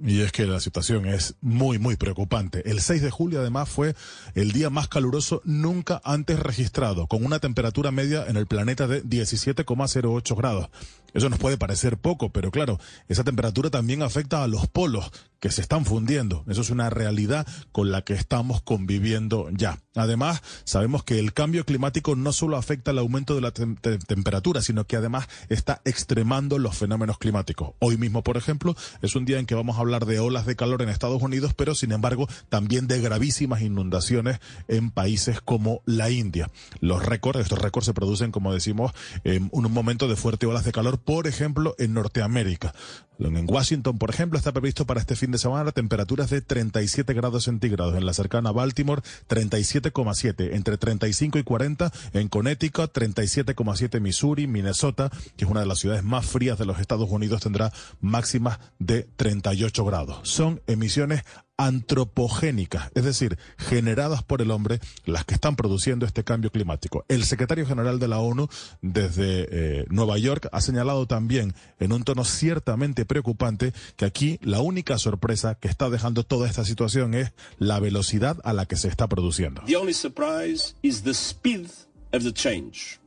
Y 0.00 0.20
es 0.20 0.30
que 0.30 0.46
la 0.46 0.60
situación 0.60 1.06
es 1.06 1.34
muy, 1.40 1.78
muy 1.78 1.96
preocupante. 1.96 2.70
El 2.70 2.80
6 2.80 3.02
de 3.02 3.10
julio 3.10 3.40
además 3.40 3.68
fue 3.68 3.96
el 4.34 4.52
día 4.52 4.70
más 4.70 4.88
caluroso 4.88 5.42
nunca 5.44 6.00
antes 6.04 6.38
registrado, 6.38 7.06
con 7.08 7.24
una 7.24 7.40
temperatura 7.40 7.90
media 7.90 8.24
en 8.28 8.36
el 8.36 8.46
planeta 8.46 8.86
de 8.86 9.02
17,08 9.02 10.36
grados. 10.36 10.68
Eso 11.14 11.28
nos 11.30 11.38
puede 11.38 11.56
parecer 11.56 11.96
poco, 11.96 12.30
pero 12.30 12.50
claro, 12.50 12.78
esa 13.08 13.24
temperatura 13.24 13.70
también 13.70 14.02
afecta 14.02 14.44
a 14.44 14.48
los 14.48 14.68
polos 14.68 15.10
que 15.40 15.50
se 15.50 15.60
están 15.60 15.84
fundiendo. 15.84 16.44
Eso 16.48 16.60
es 16.60 16.70
una 16.70 16.90
realidad 16.90 17.46
con 17.72 17.90
la 17.90 18.02
que 18.02 18.14
estamos 18.14 18.62
conviviendo 18.62 19.48
ya. 19.50 19.78
Además, 19.94 20.42
sabemos 20.64 21.04
que 21.04 21.18
el 21.18 21.32
cambio 21.32 21.64
climático 21.64 22.16
no 22.16 22.32
solo 22.32 22.56
afecta 22.56 22.90
al 22.90 22.98
aumento 22.98 23.34
de 23.34 23.40
la 23.40 23.52
temperatura, 23.52 24.62
sino 24.62 24.86
que 24.86 24.96
además 24.96 25.28
está 25.48 25.80
extremando 25.84 26.58
los 26.58 26.76
fenómenos 26.76 27.18
climáticos. 27.18 27.72
Hoy 27.80 27.96
mismo, 27.96 28.22
por 28.22 28.36
ejemplo, 28.36 28.76
es 29.02 29.16
un 29.16 29.24
día 29.24 29.38
en 29.38 29.46
que 29.46 29.54
vamos 29.54 29.76
a 29.76 29.80
hablar 29.80 30.06
de 30.06 30.20
olas 30.20 30.46
de 30.46 30.56
calor 30.56 30.82
en 30.82 30.88
Estados 30.88 31.22
Unidos, 31.22 31.54
pero 31.54 31.74
sin 31.74 31.92
embargo 31.92 32.28
también 32.48 32.86
de 32.86 33.00
gravísimas 33.00 33.62
inundaciones 33.62 34.40
en 34.68 34.90
países 34.90 35.40
como 35.40 35.82
la 35.84 36.10
India. 36.10 36.50
Los 36.80 37.04
récords, 37.04 37.40
estos 37.40 37.58
récords 37.58 37.86
se 37.86 37.94
producen, 37.94 38.30
como 38.30 38.52
decimos, 38.52 38.92
en 39.24 39.48
un 39.52 39.72
momento 39.72 40.08
de 40.08 40.16
fuerte 40.16 40.46
olas 40.46 40.64
de 40.64 40.72
calor 40.72 40.98
por 40.98 41.26
ejemplo, 41.26 41.74
en 41.78 41.94
Norteamérica. 41.94 42.74
En 43.18 43.50
Washington, 43.50 43.98
por 43.98 44.10
ejemplo, 44.10 44.38
está 44.38 44.52
previsto 44.52 44.86
para 44.86 45.00
este 45.00 45.16
fin 45.16 45.27
de 45.30 45.38
semana 45.38 45.72
temperaturas 45.72 46.30
de 46.30 46.40
37 46.40 47.12
grados 47.14 47.44
centígrados. 47.44 47.96
En 47.96 48.06
la 48.06 48.12
cercana 48.12 48.52
Baltimore, 48.52 49.02
37,7. 49.28 50.54
Entre 50.54 50.78
35 50.78 51.38
y 51.38 51.42
40 51.42 51.92
en 52.14 52.28
Connecticut, 52.28 52.92
37,7 52.92 54.00
Missouri, 54.00 54.46
Minnesota, 54.46 55.10
que 55.36 55.44
es 55.44 55.50
una 55.50 55.60
de 55.60 55.66
las 55.66 55.78
ciudades 55.78 56.04
más 56.04 56.26
frías 56.26 56.58
de 56.58 56.66
los 56.66 56.80
Estados 56.80 57.10
Unidos, 57.10 57.42
tendrá 57.42 57.72
máximas 58.00 58.58
de 58.78 59.08
38 59.16 59.84
grados. 59.84 60.20
Son 60.22 60.60
emisiones 60.66 61.22
antropogénicas, 61.58 62.90
es 62.94 63.04
decir, 63.04 63.36
generadas 63.58 64.22
por 64.22 64.40
el 64.40 64.52
hombre, 64.52 64.78
las 65.04 65.24
que 65.24 65.34
están 65.34 65.56
produciendo 65.56 66.06
este 66.06 66.22
cambio 66.22 66.50
climático. 66.50 67.04
El 67.08 67.24
secretario 67.24 67.66
general 67.66 67.98
de 67.98 68.08
la 68.08 68.20
ONU 68.20 68.48
desde 68.80 69.48
eh, 69.50 69.86
Nueva 69.90 70.16
York 70.18 70.48
ha 70.52 70.60
señalado 70.60 71.06
también 71.06 71.54
en 71.80 71.92
un 71.92 72.04
tono 72.04 72.24
ciertamente 72.24 73.04
preocupante 73.04 73.74
que 73.96 74.04
aquí 74.04 74.38
la 74.40 74.60
única 74.60 74.98
sorpresa 74.98 75.56
que 75.56 75.68
está 75.68 75.90
dejando 75.90 76.22
toda 76.22 76.48
esta 76.48 76.64
situación 76.64 77.14
es 77.14 77.32
la 77.58 77.80
velocidad 77.80 78.38
a 78.44 78.52
la 78.52 78.66
que 78.66 78.76
se 78.76 78.86
está 78.86 79.08
produciendo. 79.08 79.62
The 79.66 79.76
only 79.76 79.94
surprise 79.94 80.76
is 80.82 81.02
the 81.02 81.12
speed 81.12 81.66
of 82.12 82.22
the 82.22 82.32
change. 82.32 83.00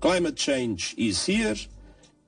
Climate 0.00 0.34
change 0.34 0.94
is 0.96 1.28
here, 1.28 1.56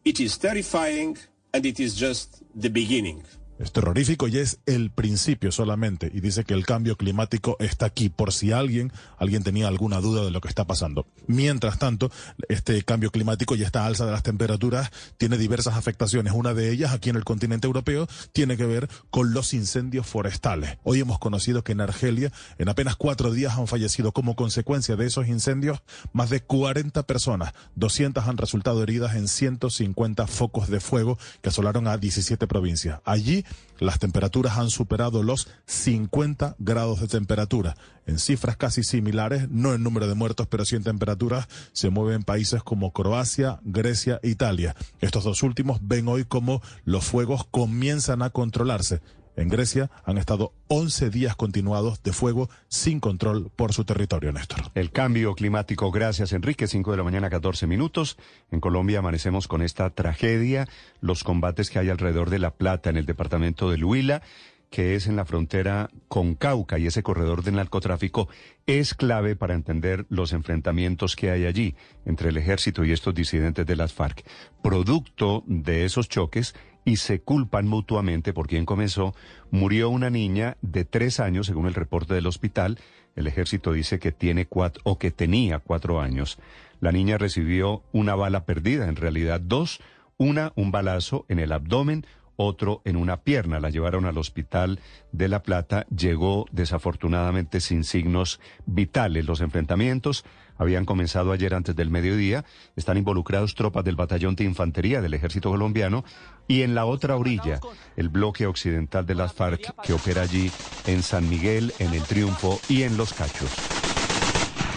it 0.04 0.20
is 0.20 0.38
terrifying 0.38 1.16
and 1.54 1.64
it 1.64 1.80
is 1.80 1.98
just 1.98 2.42
the 2.54 2.68
beginning. 2.68 3.22
Es 3.60 3.72
terrorífico 3.72 4.26
y 4.26 4.38
es 4.38 4.58
el 4.66 4.90
principio 4.90 5.52
solamente. 5.52 6.10
Y 6.12 6.20
dice 6.20 6.44
que 6.44 6.54
el 6.54 6.64
cambio 6.64 6.96
climático 6.96 7.56
está 7.60 7.86
aquí 7.86 8.08
por 8.08 8.32
si 8.32 8.52
alguien, 8.52 8.92
alguien 9.18 9.42
tenía 9.42 9.68
alguna 9.68 10.00
duda 10.00 10.24
de 10.24 10.30
lo 10.30 10.40
que 10.40 10.48
está 10.48 10.66
pasando. 10.66 11.06
Mientras 11.26 11.78
tanto, 11.78 12.10
este 12.48 12.82
cambio 12.82 13.10
climático 13.10 13.54
y 13.54 13.62
esta 13.62 13.84
alza 13.84 14.06
de 14.06 14.12
las 14.12 14.22
temperaturas 14.22 14.90
tiene 15.18 15.36
diversas 15.36 15.76
afectaciones. 15.76 16.32
Una 16.32 16.54
de 16.54 16.70
ellas 16.70 16.92
aquí 16.92 17.10
en 17.10 17.16
el 17.16 17.24
continente 17.24 17.66
europeo 17.66 18.08
tiene 18.32 18.56
que 18.56 18.64
ver 18.64 18.88
con 19.10 19.34
los 19.34 19.52
incendios 19.52 20.06
forestales. 20.06 20.78
Hoy 20.82 21.00
hemos 21.00 21.18
conocido 21.18 21.62
que 21.62 21.72
en 21.72 21.82
Argelia 21.82 22.32
en 22.58 22.68
apenas 22.68 22.96
cuatro 22.96 23.30
días 23.30 23.58
han 23.58 23.66
fallecido 23.66 24.12
como 24.12 24.36
consecuencia 24.36 24.96
de 24.96 25.06
esos 25.06 25.28
incendios 25.28 25.82
más 26.12 26.30
de 26.30 26.40
40 26.40 27.02
personas. 27.02 27.52
200 27.76 28.26
han 28.26 28.38
resultado 28.38 28.82
heridas 28.82 29.16
en 29.16 29.28
150 29.28 30.26
focos 30.26 30.68
de 30.68 30.80
fuego 30.80 31.18
que 31.42 31.50
asolaron 31.50 31.86
a 31.88 31.98
17 31.98 32.46
provincias. 32.46 33.00
Allí 33.04 33.44
las 33.80 33.98
temperaturas 33.98 34.58
han 34.58 34.70
superado 34.70 35.22
los 35.22 35.48
50 35.66 36.56
grados 36.58 37.00
de 37.00 37.08
temperatura. 37.08 37.76
En 38.06 38.18
cifras 38.18 38.56
casi 38.56 38.82
similares, 38.82 39.48
no 39.48 39.72
en 39.72 39.82
número 39.82 40.06
de 40.06 40.14
muertos, 40.14 40.46
pero 40.48 40.64
sí 40.64 40.76
en 40.76 40.82
temperaturas, 40.82 41.48
se 41.72 41.90
mueven 41.90 42.22
países 42.22 42.62
como 42.62 42.92
Croacia, 42.92 43.60
Grecia 43.64 44.20
Italia. 44.22 44.76
Estos 45.00 45.24
dos 45.24 45.42
últimos 45.42 45.78
ven 45.82 46.08
hoy 46.08 46.24
como 46.24 46.60
los 46.84 47.04
fuegos 47.04 47.46
comienzan 47.50 48.22
a 48.22 48.30
controlarse. 48.30 49.00
En 49.36 49.48
Grecia 49.48 49.90
han 50.04 50.18
estado 50.18 50.52
11 50.68 51.10
días 51.10 51.36
continuados 51.36 52.02
de 52.02 52.12
fuego 52.12 52.50
sin 52.68 53.00
control 53.00 53.50
por 53.54 53.72
su 53.72 53.84
territorio, 53.84 54.32
Néstor. 54.32 54.70
El 54.74 54.90
cambio 54.90 55.34
climático, 55.34 55.90
gracias 55.90 56.32
Enrique, 56.32 56.66
5 56.66 56.90
de 56.90 56.96
la 56.96 57.04
mañana, 57.04 57.30
14 57.30 57.66
minutos. 57.66 58.18
En 58.50 58.60
Colombia 58.60 58.98
amanecemos 58.98 59.48
con 59.48 59.62
esta 59.62 59.90
tragedia, 59.90 60.68
los 61.00 61.24
combates 61.24 61.70
que 61.70 61.78
hay 61.78 61.88
alrededor 61.88 62.30
de 62.30 62.38
La 62.38 62.52
Plata 62.52 62.90
en 62.90 62.96
el 62.96 63.06
departamento 63.06 63.70
del 63.70 63.84
Huila 63.84 64.22
que 64.70 64.94
es 64.94 65.08
en 65.08 65.16
la 65.16 65.24
frontera 65.24 65.90
con 66.08 66.36
Cauca 66.36 66.78
y 66.78 66.86
ese 66.86 67.02
corredor 67.02 67.42
del 67.42 67.56
narcotráfico 67.56 68.28
es 68.66 68.94
clave 68.94 69.34
para 69.34 69.54
entender 69.54 70.06
los 70.08 70.32
enfrentamientos 70.32 71.16
que 71.16 71.30
hay 71.30 71.44
allí 71.44 71.74
entre 72.06 72.28
el 72.28 72.36
ejército 72.36 72.84
y 72.84 72.92
estos 72.92 73.14
disidentes 73.14 73.66
de 73.66 73.76
las 73.76 73.92
FARC. 73.92 74.24
Producto 74.62 75.42
de 75.46 75.84
esos 75.84 76.08
choques 76.08 76.54
y 76.84 76.96
se 76.96 77.20
culpan 77.20 77.66
mutuamente 77.66 78.32
por 78.32 78.46
quien 78.46 78.64
comenzó, 78.64 79.14
murió 79.50 79.90
una 79.90 80.10
niña 80.10 80.56
de 80.62 80.84
tres 80.84 81.20
años, 81.20 81.46
según 81.46 81.66
el 81.66 81.74
reporte 81.74 82.14
del 82.14 82.26
hospital. 82.26 82.78
El 83.16 83.26
ejército 83.26 83.72
dice 83.72 83.98
que 83.98 84.12
tiene 84.12 84.46
cuatro, 84.46 84.80
o 84.84 84.98
que 84.98 85.10
tenía 85.10 85.58
cuatro 85.58 86.00
años. 86.00 86.38
La 86.80 86.92
niña 86.92 87.18
recibió 87.18 87.82
una 87.92 88.14
bala 88.14 88.44
perdida, 88.44 88.88
en 88.88 88.96
realidad 88.96 89.40
dos, 89.40 89.80
una 90.16 90.52
un 90.54 90.70
balazo 90.70 91.24
en 91.28 91.38
el 91.38 91.52
abdomen, 91.52 92.06
otro 92.36 92.80
en 92.84 92.96
una 92.96 93.18
pierna. 93.18 93.60
La 93.60 93.70
llevaron 93.70 94.06
al 94.06 94.16
hospital 94.16 94.80
de 95.12 95.28
La 95.28 95.42
Plata. 95.42 95.86
Llegó 95.94 96.46
desafortunadamente 96.52 97.60
sin 97.60 97.84
signos 97.84 98.40
vitales. 98.64 99.26
Los 99.26 99.42
enfrentamientos 99.42 100.24
habían 100.60 100.84
comenzado 100.84 101.32
ayer 101.32 101.54
antes 101.54 101.74
del 101.74 101.88
mediodía. 101.88 102.44
Están 102.76 102.98
involucrados 102.98 103.54
tropas 103.54 103.82
del 103.82 103.96
batallón 103.96 104.36
de 104.36 104.44
infantería 104.44 105.00
del 105.00 105.14
ejército 105.14 105.50
colombiano 105.50 106.04
y 106.46 106.62
en 106.62 106.74
la 106.74 106.84
otra 106.84 107.16
orilla 107.16 107.60
el 107.96 108.10
bloque 108.10 108.46
occidental 108.46 109.06
de 109.06 109.14
las 109.14 109.32
FARC 109.32 109.74
que 109.82 109.94
opera 109.94 110.20
allí 110.20 110.52
en 110.86 111.02
San 111.02 111.28
Miguel, 111.30 111.72
en 111.78 111.94
El 111.94 112.02
Triunfo 112.02 112.60
y 112.68 112.82
en 112.82 112.98
Los 112.98 113.14
Cachos. 113.14 113.50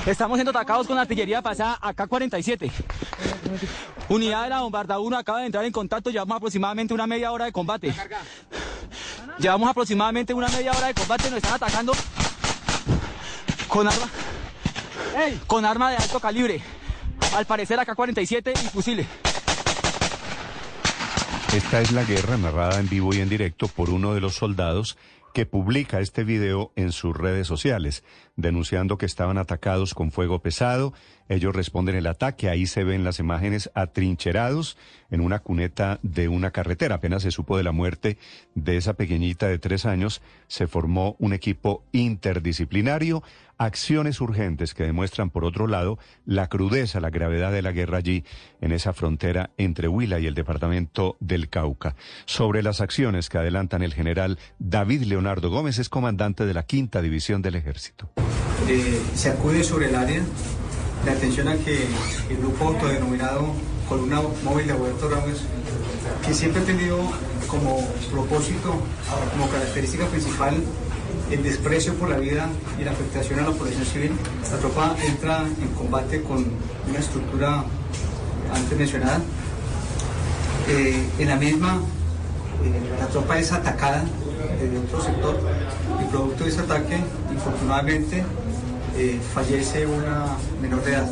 Estamos 0.05 0.37
siendo 0.37 0.51
atacados 0.51 0.87
con 0.87 0.97
artillería 0.97 1.41
pasada 1.41 1.77
AK-47. 1.81 2.71
Unidad 4.07 4.43
de 4.43 4.49
la 4.49 4.61
Bombarda 4.61 4.99
1 4.99 5.17
acaba 5.17 5.39
de 5.41 5.47
entrar 5.47 5.65
en 5.65 5.71
contacto, 5.73 6.09
llevamos 6.09 6.37
aproximadamente 6.37 6.93
una 6.93 7.07
media 7.07 7.31
hora 7.31 7.45
de 7.45 7.51
combate. 7.51 7.93
Llevamos 9.37 9.69
aproximadamente 9.69 10.33
una 10.33 10.47
media 10.47 10.71
hora 10.71 10.87
de 10.87 10.93
combate, 10.93 11.29
nos 11.29 11.37
están 11.37 11.55
atacando 11.55 11.93
con 13.67 13.87
arma, 13.87 14.07
con 15.47 15.65
arma 15.65 15.91
de 15.91 15.97
alto 15.97 16.19
calibre. 16.19 16.61
Al 17.35 17.45
parecer 17.45 17.79
AK-47 17.79 18.51
y 18.53 18.69
fusiles. 18.69 19.07
Esta 21.53 21.81
es 21.81 21.91
la 21.91 22.03
guerra 22.03 22.37
narrada 22.37 22.79
en 22.79 22.89
vivo 22.89 23.13
y 23.13 23.19
en 23.19 23.29
directo 23.29 23.67
por 23.67 23.89
uno 23.89 24.15
de 24.15 24.21
los 24.21 24.35
soldados 24.35 24.97
que 25.33 25.45
publica 25.47 25.99
este 25.99 26.23
video 26.23 26.71
en 26.75 26.91
sus 26.91 27.17
redes 27.17 27.47
sociales, 27.47 28.03
denunciando 28.35 28.99
que 28.99 29.07
estaban 29.07 29.39
atacados 29.39 29.95
con 29.95 30.11
fuego 30.11 30.39
pesado. 30.39 30.93
Ellos 31.27 31.55
responden 31.55 31.95
el 31.95 32.05
ataque, 32.05 32.49
ahí 32.49 32.67
se 32.67 32.83
ven 32.83 33.03
las 33.03 33.19
imágenes 33.19 33.71
atrincherados 33.73 34.77
en 35.09 35.21
una 35.21 35.39
cuneta 35.39 35.99
de 36.03 36.27
una 36.27 36.51
carretera. 36.51 36.95
Apenas 36.95 37.23
se 37.23 37.31
supo 37.31 37.57
de 37.57 37.63
la 37.63 37.71
muerte 37.71 38.17
de 38.53 38.77
esa 38.77 38.93
pequeñita 38.93 39.47
de 39.47 39.57
tres 39.57 39.85
años, 39.85 40.21
se 40.47 40.67
formó 40.67 41.15
un 41.17 41.33
equipo 41.33 41.83
interdisciplinario 41.91 43.23
acciones 43.57 44.21
urgentes 44.21 44.73
que 44.73 44.83
demuestran, 44.83 45.29
por 45.29 45.45
otro 45.45 45.67
lado, 45.67 45.99
la 46.25 46.47
crudeza, 46.47 46.99
la 46.99 47.09
gravedad 47.09 47.51
de 47.51 47.61
la 47.61 47.71
guerra 47.71 47.99
allí, 47.99 48.23
en 48.61 48.71
esa 48.71 48.93
frontera 48.93 49.51
entre 49.57 49.87
Huila 49.87 50.19
y 50.19 50.27
el 50.27 50.33
departamento 50.33 51.17
del 51.19 51.49
Cauca. 51.49 51.95
Sobre 52.25 52.63
las 52.63 52.81
acciones 52.81 53.29
que 53.29 53.37
adelantan 53.37 53.83
el 53.83 53.93
general 53.93 54.39
David 54.59 55.03
Leonardo 55.03 55.49
Gómez, 55.49 55.79
es 55.79 55.89
comandante 55.89 56.45
de 56.45 56.53
la 56.53 56.63
quinta 56.63 57.01
división 57.01 57.41
del 57.41 57.55
ejército. 57.55 58.09
Eh, 58.67 59.01
se 59.13 59.29
acude 59.29 59.63
sobre 59.63 59.89
el 59.89 59.95
área 59.95 60.21
de 61.03 61.11
atención 61.11 61.47
a 61.49 61.57
que 61.57 61.85
el 62.29 62.37
grupo 62.37 62.69
autodenominado 62.69 63.53
Columna 63.89 64.21
Móvil 64.43 64.67
de 64.67 64.73
Roberto 64.73 65.09
Ramos, 65.09 65.43
que 66.25 66.33
siempre 66.33 66.61
ha 66.61 66.65
tenido 66.65 66.97
como 67.47 67.85
propósito, 68.09 68.81
como 69.31 69.49
característica 69.49 70.07
principal, 70.07 70.55
el 71.33 71.43
desprecio 71.43 71.95
por 71.95 72.09
la 72.09 72.17
vida 72.17 72.47
y 72.79 72.83
la 72.83 72.91
afectación 72.91 73.39
a 73.39 73.43
la 73.43 73.51
población 73.51 73.85
civil. 73.85 74.11
La 74.51 74.57
tropa 74.57 74.95
entra 75.03 75.45
en 75.45 75.67
combate 75.69 76.21
con 76.21 76.45
una 76.87 76.99
estructura 76.99 77.63
antes 78.53 78.77
mencionada. 78.77 79.19
Eh, 80.69 81.03
en 81.17 81.27
la 81.27 81.35
misma, 81.35 81.79
eh, 82.63 82.99
la 82.99 83.07
tropa 83.07 83.39
es 83.39 83.51
atacada 83.51 84.05
desde 84.61 84.77
otro 84.77 85.01
sector 85.01 85.39
y 86.01 86.05
producto 86.11 86.43
de 86.43 86.49
ese 86.49 86.61
ataque, 86.61 86.97
infortunadamente, 87.31 88.23
eh, 88.95 89.19
fallece 89.33 89.87
una 89.87 90.37
menor 90.61 90.83
de 90.83 90.91
edad. 90.91 91.11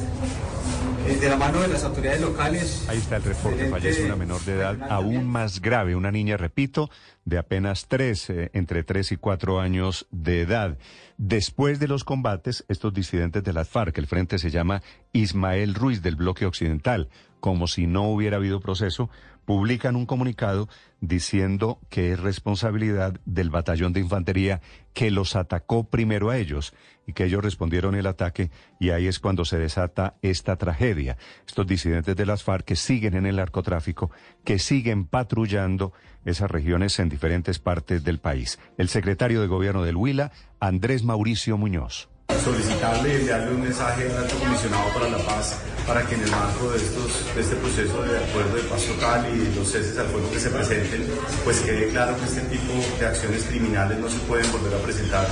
De 1.21 1.29
la 1.29 1.35
mano 1.35 1.61
de 1.61 1.67
las 1.67 1.83
autoridades 1.83 2.21
locales. 2.21 2.87
Ahí 2.89 2.97
está 2.97 3.17
el 3.17 3.23
reporte, 3.23 3.69
fallece 3.69 4.05
una 4.05 4.15
menor 4.15 4.41
de 4.41 4.53
edad 4.53 4.77
aún 4.89 5.27
más 5.27 5.61
grave, 5.61 5.95
una 5.95 6.11
niña, 6.11 6.37
repito, 6.37 6.89
de 7.25 7.37
apenas 7.37 7.87
tres, 7.87 8.29
eh, 8.29 8.49
entre 8.53 8.83
tres 8.83 9.11
y 9.11 9.17
cuatro 9.17 9.59
años 9.59 10.07
de 10.09 10.41
edad. 10.41 10.77
Después 11.17 11.79
de 11.79 11.87
los 11.87 12.03
combates, 12.03 12.65
estos 12.69 12.93
disidentes 12.93 13.43
de 13.43 13.53
las 13.53 13.69
FARC, 13.69 13.97
el 13.99 14.07
frente 14.07 14.39
se 14.39 14.49
llama 14.49 14.81
Ismael 15.13 15.75
Ruiz 15.75 16.01
del 16.01 16.15
bloque 16.15 16.47
occidental, 16.47 17.09
como 17.39 17.67
si 17.67 17.85
no 17.85 18.09
hubiera 18.09 18.37
habido 18.37 18.59
proceso, 18.59 19.09
publican 19.45 19.95
un 19.95 20.05
comunicado 20.05 20.69
diciendo 20.99 21.79
que 21.89 22.11
es 22.11 22.19
responsabilidad 22.19 23.19
del 23.25 23.49
batallón 23.49 23.91
de 23.93 23.99
infantería 23.99 24.61
que 24.93 25.09
los 25.09 25.35
atacó 25.35 25.89
primero 25.89 26.29
a 26.29 26.37
ellos 26.37 26.73
y 27.07 27.13
que 27.13 27.25
ellos 27.25 27.43
respondieron 27.43 27.95
el 27.95 28.05
ataque 28.05 28.51
y 28.79 28.91
ahí 28.91 29.07
es 29.07 29.19
cuando 29.19 29.43
se 29.43 29.57
desata 29.57 30.15
esta 30.21 30.57
tragedia. 30.57 31.17
Estos 31.47 31.65
disidentes 31.65 32.15
de 32.15 32.25
las 32.25 32.43
FARC 32.43 32.65
que 32.65 32.75
siguen 32.75 33.15
en 33.15 33.25
el 33.25 33.37
narcotráfico, 33.37 34.11
que 34.43 34.59
siguen 34.59 35.05
patrullando 35.05 35.93
esas 36.23 36.51
regiones 36.51 36.99
en 36.99 37.09
diferentes 37.09 37.57
partes 37.57 38.03
del 38.03 38.19
país. 38.19 38.59
El 38.77 38.89
secretario 38.89 39.41
de 39.41 39.47
gobierno 39.47 39.83
del 39.83 39.95
Huila, 39.95 40.31
Andrés 40.59 41.03
Mauricio 41.03 41.57
Muñoz 41.57 42.10
solicitarle 42.39 43.13
y 43.13 43.15
enviarle 43.17 43.51
un 43.51 43.61
mensaje 43.61 44.09
al 44.09 44.17
alto 44.17 44.35
comisionado 44.37 44.93
para 44.93 45.09
la 45.09 45.17
paz 45.19 45.55
para 45.87 46.05
que 46.05 46.15
en 46.15 46.21
el 46.21 46.31
marco 46.31 46.69
de, 46.69 46.77
estos, 46.77 47.35
de 47.35 47.41
este 47.41 47.55
proceso 47.55 48.01
de 48.03 48.17
acuerdo 48.17 48.55
de 48.55 48.63
paz 48.63 48.85
total 48.85 49.27
y 49.33 49.53
los 49.55 49.71
ceses 49.71 49.97
al 49.97 50.07
fuego 50.07 50.29
que 50.31 50.39
se 50.39 50.49
presenten, 50.49 51.05
pues 51.43 51.59
quede 51.61 51.89
claro 51.89 52.15
que 52.17 52.25
este 52.25 52.41
tipo 52.41 52.73
de 52.99 53.05
acciones 53.05 53.43
criminales 53.43 53.97
no 53.99 54.09
se 54.09 54.19
pueden 54.19 54.49
volver 54.51 54.75
a 54.75 54.77
presentar 54.77 55.27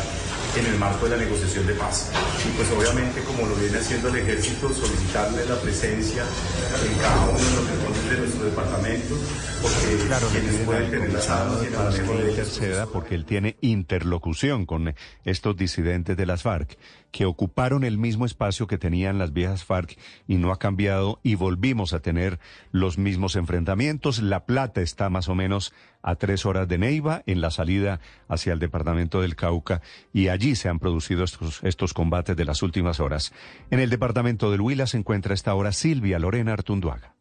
en 0.58 0.66
el 0.66 0.80
marco 0.80 1.06
de 1.06 1.18
la 1.18 1.24
negociación 1.24 1.68
de 1.68 1.74
paz. 1.74 2.12
Y 2.46 2.56
pues 2.58 2.70
obviamente, 2.72 3.22
como 3.24 3.46
lo 3.46 3.56
viene 3.56 3.78
haciendo 3.78 4.10
el 4.10 4.18
ejército, 4.18 4.74
solicitarle 4.74 5.46
la 5.46 5.56
presencia 5.56 6.24
en 6.24 6.98
cada 6.98 7.30
uno 7.30 7.38
de 7.38 7.56
los 7.56 7.70
rincones 7.70 8.10
de 8.10 8.18
nuestro 8.18 8.46
departamento, 8.46 9.16
porque 9.62 10.06
claro, 10.08 10.28
quienes 10.28 10.56
pueden 10.66 10.92
tener 10.92 11.14
las 11.14 11.30
armas 11.30 11.60
y 11.64 11.74
para 11.74 11.90
que 11.92 12.30
interceda, 12.30 12.86
porque 12.88 13.16
él 13.16 13.26
tiene 13.26 13.58
interlocución 13.62 14.66
con 14.66 14.94
estos 15.26 15.56
disidentes 15.56 16.18
de 16.18 16.26
las 16.26 16.44
FARC 16.44 16.78
que 17.12 17.26
ocuparon 17.26 17.84
el 17.84 17.98
mismo 17.98 18.26
espacio 18.26 18.68
que 18.68 18.78
tenían 18.78 19.18
las 19.18 19.34
viejas 19.34 19.64
FARC 19.64 19.98
y 20.28 20.36
no 20.36 20.52
ha 20.52 20.60
cambiado 20.60 21.20
y 21.24 21.36
volvimos 21.36 21.94
a 21.94 22.00
tener 22.00 22.40
los 22.72 22.98
mismos 22.98 23.36
enfrentamientos. 23.36 24.22
La 24.22 24.46
Plata 24.46 24.82
está 24.82 25.10
más 25.10 25.30
o 25.30 25.36
menos 25.36 25.74
a 26.02 26.16
tres 26.16 26.46
horas 26.46 26.68
de 26.68 26.78
Neiva 26.78 27.24
en 27.26 27.42
la 27.42 27.52
salida 27.52 28.00
hacia 28.28 28.54
el 28.54 28.60
departamento 28.60 29.22
del 29.22 29.36
Cauca 29.36 29.82
y 30.14 30.30
allí 30.30 30.56
se 30.56 30.70
han 30.70 30.80
producido 30.80 31.24
estos, 31.24 31.60
estos 31.64 31.94
combates 31.94 32.36
de 32.36 32.46
las 32.46 32.62
últimas 32.62 33.00
horas. 33.00 33.34
En 33.72 33.80
el 33.80 33.90
departamento 33.90 34.52
del 34.52 34.62
Huila 34.62 34.88
se 34.88 34.98
encuentra 34.98 35.34
esta 35.34 35.54
hora 35.56 35.72
Silvia 35.72 36.20
Lorena 36.20 36.54
Artunduaga. 36.54 37.16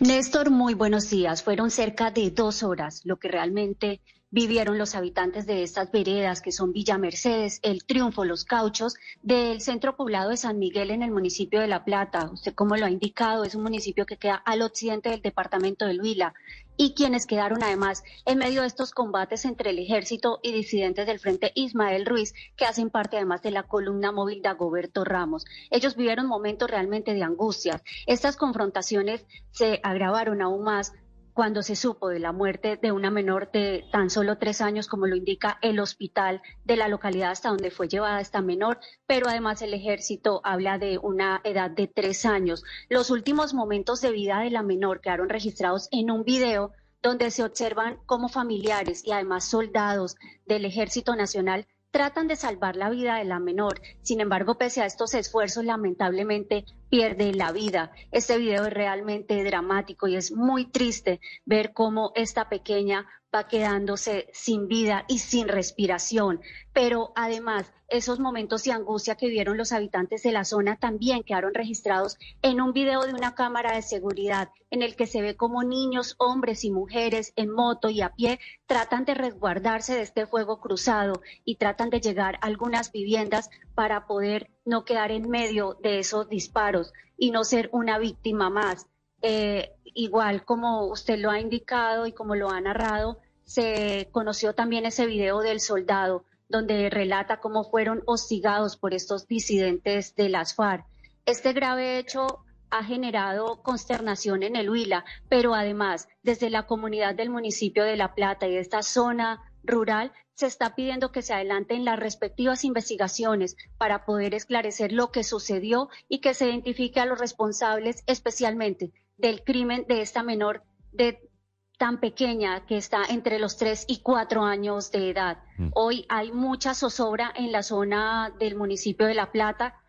Néstor, 0.00 0.50
muy 0.50 0.74
buenos 0.74 1.10
días. 1.10 1.42
Fueron 1.42 1.70
cerca 1.70 2.10
de 2.10 2.30
dos 2.30 2.62
horas 2.62 3.02
lo 3.04 3.16
que 3.18 3.28
realmente 3.28 4.00
vivieron 4.34 4.78
los 4.78 4.96
habitantes 4.96 5.46
de 5.46 5.62
estas 5.62 5.92
veredas 5.92 6.42
que 6.42 6.50
son 6.50 6.72
Villa 6.72 6.98
Mercedes, 6.98 7.60
El 7.62 7.84
Triunfo, 7.84 8.24
Los 8.24 8.44
Cauchos, 8.44 8.96
del 9.22 9.60
centro 9.60 9.94
poblado 9.94 10.30
de 10.30 10.36
San 10.36 10.58
Miguel 10.58 10.90
en 10.90 11.04
el 11.04 11.12
municipio 11.12 11.60
de 11.60 11.68
La 11.68 11.84
Plata. 11.84 12.30
Usted 12.32 12.52
como 12.52 12.76
lo 12.76 12.84
ha 12.84 12.90
indicado, 12.90 13.44
es 13.44 13.54
un 13.54 13.62
municipio 13.62 14.06
que 14.06 14.16
queda 14.16 14.34
al 14.34 14.62
occidente 14.62 15.10
del 15.10 15.22
departamento 15.22 15.86
del 15.86 16.02
Huila 16.02 16.34
y 16.76 16.94
quienes 16.94 17.26
quedaron 17.26 17.62
además 17.62 18.02
en 18.26 18.38
medio 18.38 18.62
de 18.62 18.66
estos 18.66 18.90
combates 18.90 19.44
entre 19.44 19.70
el 19.70 19.78
ejército 19.78 20.40
y 20.42 20.50
disidentes 20.50 21.06
del 21.06 21.20
Frente 21.20 21.52
Ismael 21.54 22.04
Ruiz, 22.04 22.34
que 22.56 22.64
hacen 22.64 22.90
parte 22.90 23.16
además 23.16 23.40
de 23.42 23.52
la 23.52 23.62
columna 23.62 24.10
móvil 24.10 24.42
de 24.42 24.48
Agoberto 24.48 25.04
Ramos. 25.04 25.44
Ellos 25.70 25.94
vivieron 25.94 26.26
momentos 26.26 26.68
realmente 26.68 27.14
de 27.14 27.22
angustia. 27.22 27.80
Estas 28.08 28.36
confrontaciones 28.36 29.24
se 29.52 29.78
agravaron 29.84 30.42
aún 30.42 30.64
más 30.64 30.92
cuando 31.34 31.62
se 31.62 31.74
supo 31.74 32.08
de 32.08 32.20
la 32.20 32.32
muerte 32.32 32.78
de 32.80 32.92
una 32.92 33.10
menor 33.10 33.50
de 33.50 33.84
tan 33.90 34.08
solo 34.08 34.38
tres 34.38 34.60
años, 34.60 34.86
como 34.86 35.06
lo 35.06 35.16
indica 35.16 35.58
el 35.62 35.80
hospital 35.80 36.40
de 36.64 36.76
la 36.76 36.86
localidad 36.86 37.32
hasta 37.32 37.48
donde 37.48 37.72
fue 37.72 37.88
llevada 37.88 38.20
esta 38.20 38.40
menor, 38.40 38.78
pero 39.06 39.28
además 39.28 39.60
el 39.60 39.74
ejército 39.74 40.40
habla 40.44 40.78
de 40.78 40.98
una 40.98 41.40
edad 41.42 41.70
de 41.70 41.88
tres 41.88 42.24
años. 42.24 42.62
Los 42.88 43.10
últimos 43.10 43.52
momentos 43.52 44.00
de 44.00 44.12
vida 44.12 44.40
de 44.40 44.50
la 44.50 44.62
menor 44.62 45.00
quedaron 45.00 45.28
registrados 45.28 45.88
en 45.90 46.12
un 46.12 46.22
video 46.22 46.72
donde 47.02 47.30
se 47.30 47.42
observan 47.42 47.98
como 48.06 48.28
familiares 48.28 49.04
y 49.04 49.12
además 49.12 49.44
soldados 49.44 50.16
del 50.46 50.64
Ejército 50.64 51.16
Nacional 51.16 51.66
tratan 51.94 52.26
de 52.26 52.34
salvar 52.34 52.74
la 52.74 52.90
vida 52.90 53.18
de 53.18 53.24
la 53.24 53.38
menor. 53.38 53.80
Sin 54.02 54.20
embargo, 54.20 54.58
pese 54.58 54.82
a 54.82 54.84
estos 54.84 55.14
esfuerzos, 55.14 55.64
lamentablemente 55.64 56.64
pierde 56.90 57.32
la 57.32 57.52
vida. 57.52 57.92
Este 58.10 58.36
video 58.36 58.66
es 58.66 58.72
realmente 58.72 59.44
dramático 59.44 60.08
y 60.08 60.16
es 60.16 60.32
muy 60.32 60.66
triste 60.66 61.20
ver 61.44 61.72
cómo 61.72 62.10
esta 62.16 62.48
pequeña 62.48 63.06
va 63.34 63.48
quedándose 63.48 64.28
sin 64.32 64.68
vida 64.68 65.04
y 65.08 65.18
sin 65.18 65.48
respiración. 65.48 66.40
Pero 66.72 67.12
además, 67.16 67.72
esos 67.88 68.20
momentos 68.20 68.64
de 68.64 68.72
angustia 68.72 69.16
que 69.16 69.28
vieron 69.28 69.56
los 69.56 69.72
habitantes 69.72 70.22
de 70.22 70.32
la 70.32 70.44
zona 70.44 70.76
también 70.76 71.22
quedaron 71.22 71.54
registrados 71.54 72.16
en 72.42 72.60
un 72.60 72.72
video 72.72 73.02
de 73.02 73.12
una 73.12 73.34
cámara 73.34 73.74
de 73.74 73.82
seguridad 73.82 74.50
en 74.70 74.82
el 74.82 74.96
que 74.96 75.06
se 75.06 75.22
ve 75.22 75.36
como 75.36 75.62
niños, 75.62 76.16
hombres 76.18 76.64
y 76.64 76.70
mujeres 76.70 77.32
en 77.36 77.50
moto 77.50 77.90
y 77.90 78.00
a 78.00 78.10
pie 78.10 78.40
tratan 78.66 79.04
de 79.04 79.14
resguardarse 79.14 79.94
de 79.94 80.02
este 80.02 80.26
fuego 80.26 80.60
cruzado 80.60 81.22
y 81.44 81.56
tratan 81.56 81.90
de 81.90 82.00
llegar 82.00 82.36
a 82.36 82.46
algunas 82.46 82.90
viviendas 82.90 83.50
para 83.74 84.06
poder 84.06 84.50
no 84.64 84.84
quedar 84.84 85.12
en 85.12 85.28
medio 85.28 85.78
de 85.82 85.98
esos 85.98 86.28
disparos 86.28 86.92
y 87.16 87.30
no 87.30 87.44
ser 87.44 87.68
una 87.72 87.98
víctima 87.98 88.50
más. 88.50 88.86
Eh, 89.22 89.72
igual 89.84 90.44
como 90.44 90.86
usted 90.86 91.18
lo 91.18 91.30
ha 91.30 91.40
indicado 91.40 92.06
y 92.06 92.12
como 92.12 92.34
lo 92.34 92.50
ha 92.50 92.60
narrado, 92.60 93.20
se 93.44 94.08
conoció 94.12 94.54
también 94.54 94.86
ese 94.86 95.06
video 95.06 95.40
del 95.40 95.60
soldado 95.60 96.24
donde 96.48 96.90
relata 96.90 97.40
cómo 97.40 97.64
fueron 97.64 98.02
hostigados 98.06 98.76
por 98.76 98.94
estos 98.94 99.26
disidentes 99.26 100.14
de 100.14 100.28
las 100.28 100.54
FARC. 100.54 100.84
Este 101.26 101.52
grave 101.52 101.98
hecho 101.98 102.44
ha 102.70 102.84
generado 102.84 103.62
consternación 103.62 104.42
en 104.42 104.56
el 104.56 104.68
Huila, 104.68 105.04
pero 105.28 105.54
además 105.54 106.08
desde 106.22 106.50
la 106.50 106.66
comunidad 106.66 107.14
del 107.14 107.30
municipio 107.30 107.84
de 107.84 107.96
La 107.96 108.14
Plata 108.14 108.46
y 108.46 108.52
de 108.54 108.60
esta 108.60 108.82
zona 108.82 109.40
rural 109.62 110.12
se 110.34 110.46
está 110.46 110.74
pidiendo 110.74 111.12
que 111.12 111.22
se 111.22 111.32
adelanten 111.32 111.84
las 111.84 111.98
respectivas 111.98 112.64
investigaciones 112.64 113.56
para 113.78 114.04
poder 114.04 114.34
esclarecer 114.34 114.92
lo 114.92 115.12
que 115.12 115.22
sucedió 115.22 115.88
y 116.08 116.18
que 116.18 116.34
se 116.34 116.48
identifique 116.48 117.00
a 117.00 117.06
los 117.06 117.18
responsables 117.18 118.02
especialmente 118.06 118.92
del 119.16 119.44
crimen 119.44 119.86
de 119.88 120.00
esta 120.00 120.22
menor 120.22 120.64
de 120.92 121.30
tan 121.78 121.98
pequeña 121.98 122.64
que 122.66 122.76
está 122.76 123.02
entre 123.08 123.38
los 123.38 123.56
tres 123.56 123.84
y 123.88 123.98
cuatro 123.98 124.44
años 124.44 124.90
de 124.92 125.10
edad. 125.10 125.38
Mm. 125.58 125.68
Hoy 125.74 126.06
hay 126.08 126.32
mucha 126.32 126.74
zozobra 126.74 127.32
en 127.34 127.52
la 127.52 127.62
zona 127.62 128.32
del 128.38 128.56
municipio 128.56 129.06
de 129.06 129.14
La 129.14 129.32
Plata. 129.32 129.80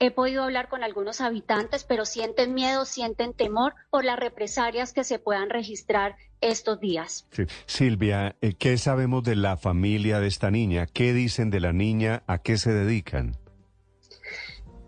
He 0.00 0.10
podido 0.10 0.42
hablar 0.42 0.68
con 0.68 0.82
algunos 0.82 1.20
habitantes, 1.20 1.84
pero 1.84 2.04
sienten 2.04 2.52
miedo, 2.52 2.84
sienten 2.84 3.32
temor 3.32 3.74
por 3.90 4.04
las 4.04 4.18
represalias 4.18 4.92
que 4.92 5.04
se 5.04 5.18
puedan 5.18 5.50
registrar 5.50 6.16
estos 6.40 6.80
días. 6.80 7.26
Silvia, 7.66 8.36
eh, 8.40 8.54
¿qué 8.54 8.76
sabemos 8.76 9.22
de 9.22 9.36
la 9.36 9.56
familia 9.56 10.18
de 10.18 10.26
esta 10.26 10.50
niña? 10.50 10.86
¿Qué 10.86 11.12
dicen 11.12 11.50
de 11.50 11.60
la 11.60 11.72
niña? 11.72 12.22
¿A 12.26 12.38
qué 12.38 12.58
se 12.58 12.72
dedican? 12.72 13.36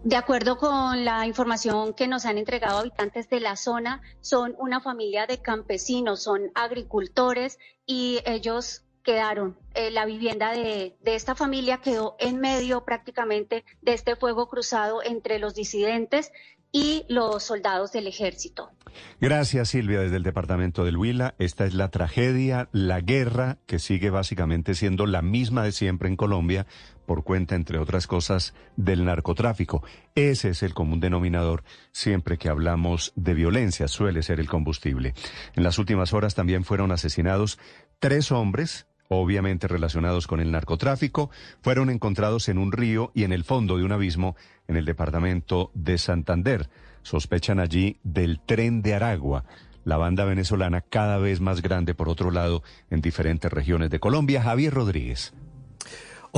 De 0.04 0.16
acuerdo 0.16 0.56
con 0.56 1.04
la 1.04 1.26
información 1.26 1.92
que 1.92 2.06
nos 2.06 2.26
han 2.26 2.38
entregado 2.38 2.78
habitantes 2.78 3.28
de 3.28 3.40
la 3.40 3.56
zona, 3.56 4.02
son 4.20 4.54
una 4.58 4.80
familia 4.80 5.26
de 5.26 5.42
campesinos, 5.42 6.22
son 6.22 6.52
agricultores 6.54 7.58
y 7.86 8.20
ellos 8.24 8.84
quedaron, 9.02 9.56
eh, 9.74 9.92
la 9.92 10.04
vivienda 10.04 10.50
de, 10.50 10.96
de, 11.00 11.14
esta 11.14 11.36
familia 11.36 11.78
quedó 11.78 12.16
en 12.18 12.40
medio 12.40 12.84
prácticamente 12.84 13.64
de 13.80 13.94
este 13.94 14.16
fuego 14.16 14.48
cruzado 14.48 15.00
entre 15.02 15.38
los 15.38 15.54
disidentes 15.54 16.32
y 16.76 17.06
los 17.08 17.42
soldados 17.42 17.90
del 17.92 18.06
ejército. 18.06 18.70
Gracias 19.18 19.70
Silvia 19.70 20.00
desde 20.00 20.16
el 20.16 20.22
departamento 20.22 20.84
del 20.84 20.98
Huila. 20.98 21.34
Esta 21.38 21.64
es 21.64 21.72
la 21.72 21.90
tragedia, 21.90 22.68
la 22.70 23.00
guerra 23.00 23.56
que 23.64 23.78
sigue 23.78 24.10
básicamente 24.10 24.74
siendo 24.74 25.06
la 25.06 25.22
misma 25.22 25.62
de 25.62 25.72
siempre 25.72 26.10
en 26.10 26.16
Colombia 26.16 26.66
por 27.06 27.24
cuenta, 27.24 27.54
entre 27.54 27.78
otras 27.78 28.06
cosas, 28.06 28.52
del 28.76 29.06
narcotráfico. 29.06 29.82
Ese 30.14 30.50
es 30.50 30.62
el 30.62 30.74
común 30.74 31.00
denominador 31.00 31.64
siempre 31.92 32.36
que 32.36 32.50
hablamos 32.50 33.14
de 33.16 33.32
violencia, 33.32 33.88
suele 33.88 34.22
ser 34.22 34.38
el 34.38 34.48
combustible. 34.48 35.14
En 35.54 35.62
las 35.62 35.78
últimas 35.78 36.12
horas 36.12 36.34
también 36.34 36.64
fueron 36.64 36.92
asesinados 36.92 37.58
tres 38.00 38.30
hombres 38.32 38.86
obviamente 39.08 39.68
relacionados 39.68 40.26
con 40.26 40.40
el 40.40 40.50
narcotráfico, 40.50 41.30
fueron 41.62 41.90
encontrados 41.90 42.48
en 42.48 42.58
un 42.58 42.72
río 42.72 43.10
y 43.14 43.24
en 43.24 43.32
el 43.32 43.44
fondo 43.44 43.76
de 43.76 43.84
un 43.84 43.92
abismo 43.92 44.36
en 44.68 44.76
el 44.76 44.84
departamento 44.84 45.70
de 45.74 45.98
Santander. 45.98 46.68
Sospechan 47.02 47.60
allí 47.60 47.98
del 48.02 48.40
tren 48.40 48.82
de 48.82 48.94
Aragua, 48.94 49.44
la 49.84 49.96
banda 49.96 50.24
venezolana 50.24 50.80
cada 50.80 51.18
vez 51.18 51.40
más 51.40 51.62
grande, 51.62 51.94
por 51.94 52.08
otro 52.08 52.32
lado, 52.32 52.62
en 52.90 53.00
diferentes 53.00 53.52
regiones 53.52 53.90
de 53.90 54.00
Colombia. 54.00 54.42
Javier 54.42 54.74
Rodríguez. 54.74 55.32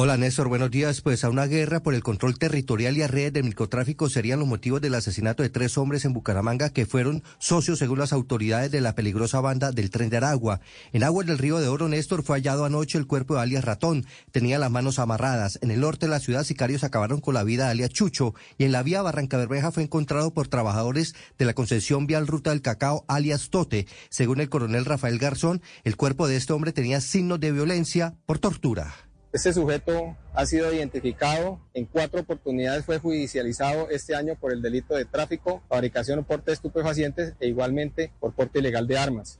Hola 0.01 0.17
Néstor, 0.17 0.47
buenos 0.47 0.71
días. 0.71 1.01
Pues 1.01 1.25
a 1.25 1.29
una 1.29 1.47
guerra 1.47 1.83
por 1.83 1.93
el 1.93 2.05
control 2.05 2.39
territorial 2.39 2.97
y 2.97 3.03
a 3.03 3.09
redes 3.09 3.33
de 3.33 3.43
microtráfico 3.43 4.09
serían 4.09 4.39
los 4.39 4.47
motivos 4.47 4.81
del 4.81 4.95
asesinato 4.95 5.43
de 5.43 5.51
tres 5.51 5.77
hombres 5.77 6.05
en 6.05 6.13
Bucaramanga 6.13 6.71
que 6.71 6.87
fueron 6.87 7.25
socios 7.41 7.81
según 7.81 7.99
las 7.99 8.13
autoridades 8.13 8.71
de 8.71 8.81
la 8.81 8.95
peligrosa 8.95 9.41
banda 9.41 9.73
del 9.73 9.91
tren 9.91 10.09
de 10.09 10.19
Aragua. 10.19 10.61
En 10.93 11.03
aguas 11.03 11.27
del 11.27 11.39
río 11.39 11.59
de 11.59 11.67
Oro, 11.67 11.89
Néstor, 11.89 12.23
fue 12.23 12.37
hallado 12.37 12.65
anoche 12.65 12.97
el 12.97 13.09
cuerpo 13.09 13.35
de 13.35 13.41
alias 13.41 13.65
Ratón. 13.65 14.07
Tenía 14.31 14.61
las 14.61 14.71
manos 14.71 15.01
amarradas. 15.01 15.59
En 15.63 15.73
el 15.73 15.81
norte 15.81 16.07
de 16.07 16.11
la 16.11 16.21
ciudad, 16.21 16.45
sicarios 16.45 16.85
acabaron 16.85 17.21
con 17.21 17.35
la 17.35 17.43
vida 17.43 17.65
de 17.65 17.73
alias 17.73 17.91
Chucho. 17.91 18.35
Y 18.57 18.63
en 18.63 18.71
la 18.71 18.85
vía 18.85 19.03
Barranca 19.03 19.37
Bermeja 19.37 19.73
fue 19.73 19.83
encontrado 19.83 20.33
por 20.33 20.47
trabajadores 20.47 21.17
de 21.39 21.45
la 21.45 21.55
concesión 21.55 22.07
vial 22.07 22.29
Ruta 22.29 22.51
del 22.51 22.63
Cacao, 22.63 23.05
alias 23.09 23.51
Tote. 23.51 23.89
Según 24.11 24.41
el 24.41 24.49
coronel 24.49 24.85
Rafael 24.85 25.19
Garzón, 25.19 25.61
el 25.83 25.97
cuerpo 25.97 26.29
de 26.29 26.37
este 26.37 26.53
hombre 26.53 26.71
tenía 26.71 27.01
signos 27.01 27.41
de 27.41 27.51
violencia 27.51 28.15
por 28.27 28.39
tortura. 28.39 29.08
Este 29.31 29.53
sujeto 29.53 30.17
ha 30.33 30.47
sido 30.47 30.73
identificado, 30.73 31.61
en 31.75 31.85
cuatro 31.85 32.21
oportunidades 32.21 32.87
fue 32.87 32.99
judicializado 32.99 33.91
este 33.91 34.15
año 34.15 34.37
por 34.37 34.53
el 34.53 34.63
delito 34.63 34.95
de 34.95 35.05
tráfico, 35.05 35.63
fabricación 35.69 36.21
o 36.21 36.23
porte 36.23 36.51
de 36.51 36.55
estupefacientes 36.55 37.35
e 37.39 37.49
igualmente 37.49 38.11
por 38.21 38.33
porte 38.33 38.61
ilegal 38.61 38.87
de 38.87 38.97
armas. 38.97 39.39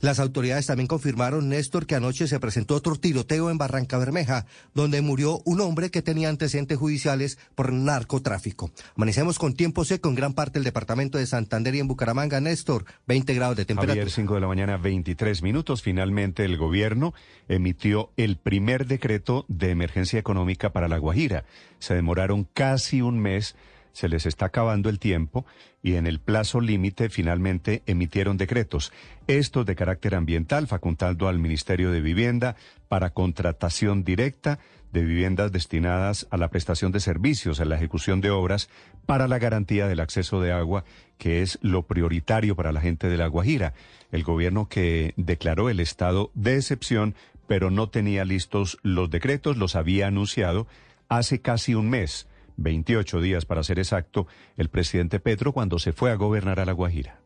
Las 0.00 0.18
autoridades 0.18 0.66
también 0.66 0.86
confirmaron, 0.86 1.48
Néstor, 1.48 1.86
que 1.86 1.94
anoche 1.94 2.26
se 2.26 2.40
presentó 2.40 2.74
otro 2.74 2.96
tiroteo 2.96 3.50
en 3.50 3.58
Barranca 3.58 3.98
Bermeja, 3.98 4.46
donde 4.74 5.00
murió 5.00 5.40
un 5.44 5.60
hombre 5.60 5.90
que 5.90 6.02
tenía 6.02 6.28
antecedentes 6.28 6.78
judiciales 6.78 7.38
por 7.54 7.72
narcotráfico. 7.72 8.70
Amanecemos 8.96 9.38
con 9.38 9.54
tiempo 9.54 9.84
seco 9.84 10.08
en 10.08 10.14
gran 10.14 10.34
parte 10.34 10.58
del 10.58 10.64
departamento 10.64 11.18
de 11.18 11.26
Santander 11.26 11.74
y 11.74 11.80
en 11.80 11.88
Bucaramanga, 11.88 12.40
Néstor, 12.40 12.84
20 13.06 13.34
grados 13.34 13.56
de 13.56 13.64
temperatura. 13.64 14.02
Ayer, 14.02 14.10
5 14.10 14.34
de 14.34 14.40
la 14.40 14.48
mañana, 14.48 14.76
23 14.76 15.42
minutos. 15.42 15.82
Finalmente, 15.82 16.44
el 16.44 16.56
gobierno 16.56 17.14
emitió 17.48 18.10
el 18.16 18.36
primer 18.36 18.86
decreto 18.86 19.44
de 19.48 19.70
emergencia 19.70 20.18
económica 20.18 20.72
para 20.72 20.88
La 20.88 20.98
Guajira. 20.98 21.44
Se 21.78 21.94
demoraron 21.94 22.44
casi 22.52 23.02
un 23.02 23.18
mes 23.18 23.56
se 23.94 24.08
les 24.08 24.26
está 24.26 24.46
acabando 24.46 24.90
el 24.90 24.98
tiempo 24.98 25.46
y 25.82 25.94
en 25.94 26.06
el 26.06 26.18
plazo 26.18 26.60
límite 26.60 27.08
finalmente 27.08 27.82
emitieron 27.86 28.36
decretos. 28.36 28.92
Estos 29.28 29.64
de 29.64 29.76
carácter 29.76 30.14
ambiental, 30.14 30.66
facultando 30.66 31.28
al 31.28 31.38
Ministerio 31.38 31.90
de 31.90 32.02
Vivienda 32.02 32.56
para 32.88 33.10
contratación 33.10 34.04
directa 34.04 34.58
de 34.92 35.04
viviendas 35.04 35.50
destinadas 35.52 36.26
a 36.30 36.36
la 36.36 36.50
prestación 36.50 36.92
de 36.92 37.00
servicios, 37.00 37.60
a 37.60 37.64
la 37.64 37.76
ejecución 37.76 38.20
de 38.20 38.30
obras 38.30 38.68
para 39.06 39.26
la 39.28 39.38
garantía 39.38 39.88
del 39.88 40.00
acceso 40.00 40.40
de 40.40 40.52
agua, 40.52 40.84
que 41.18 41.42
es 41.42 41.58
lo 41.62 41.82
prioritario 41.82 42.56
para 42.56 42.72
la 42.72 42.80
gente 42.80 43.08
de 43.08 43.16
La 43.16 43.26
Guajira. 43.26 43.74
El 44.12 44.22
gobierno 44.22 44.68
que 44.68 45.14
declaró 45.16 45.70
el 45.70 45.80
estado 45.80 46.30
de 46.34 46.56
excepción, 46.56 47.14
pero 47.46 47.70
no 47.70 47.88
tenía 47.88 48.24
listos 48.24 48.78
los 48.82 49.10
decretos, 49.10 49.56
los 49.56 49.76
había 49.76 50.06
anunciado 50.06 50.66
hace 51.08 51.40
casi 51.40 51.74
un 51.74 51.90
mes. 51.90 52.28
28 52.56 53.20
días 53.20 53.44
para 53.44 53.62
ser 53.62 53.78
exacto, 53.78 54.26
el 54.56 54.68
presidente 54.68 55.20
Petro 55.20 55.52
cuando 55.52 55.78
se 55.78 55.92
fue 55.92 56.10
a 56.10 56.16
gobernar 56.16 56.60
a 56.60 56.64
La 56.64 56.72
Guajira. 56.72 57.20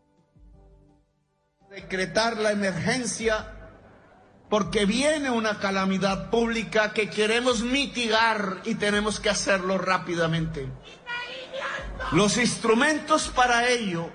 Decretar 1.71 2.39
la 2.39 2.53
emergencia 2.53 3.55
porque 4.49 4.87
viene 4.87 5.31
una 5.31 5.59
calamidad 5.59 6.31
pública 6.31 6.93
que 6.93 7.11
queremos 7.11 7.63
mitigar 7.63 8.63
y 8.65 8.75
tenemos 8.77 9.21
que 9.21 9.29
hacerlo 9.29 9.79
rápidamente. 9.79 10.69
Los 12.13 12.39
instrumentos 12.39 13.29
para 13.29 13.69
ello 13.69 14.11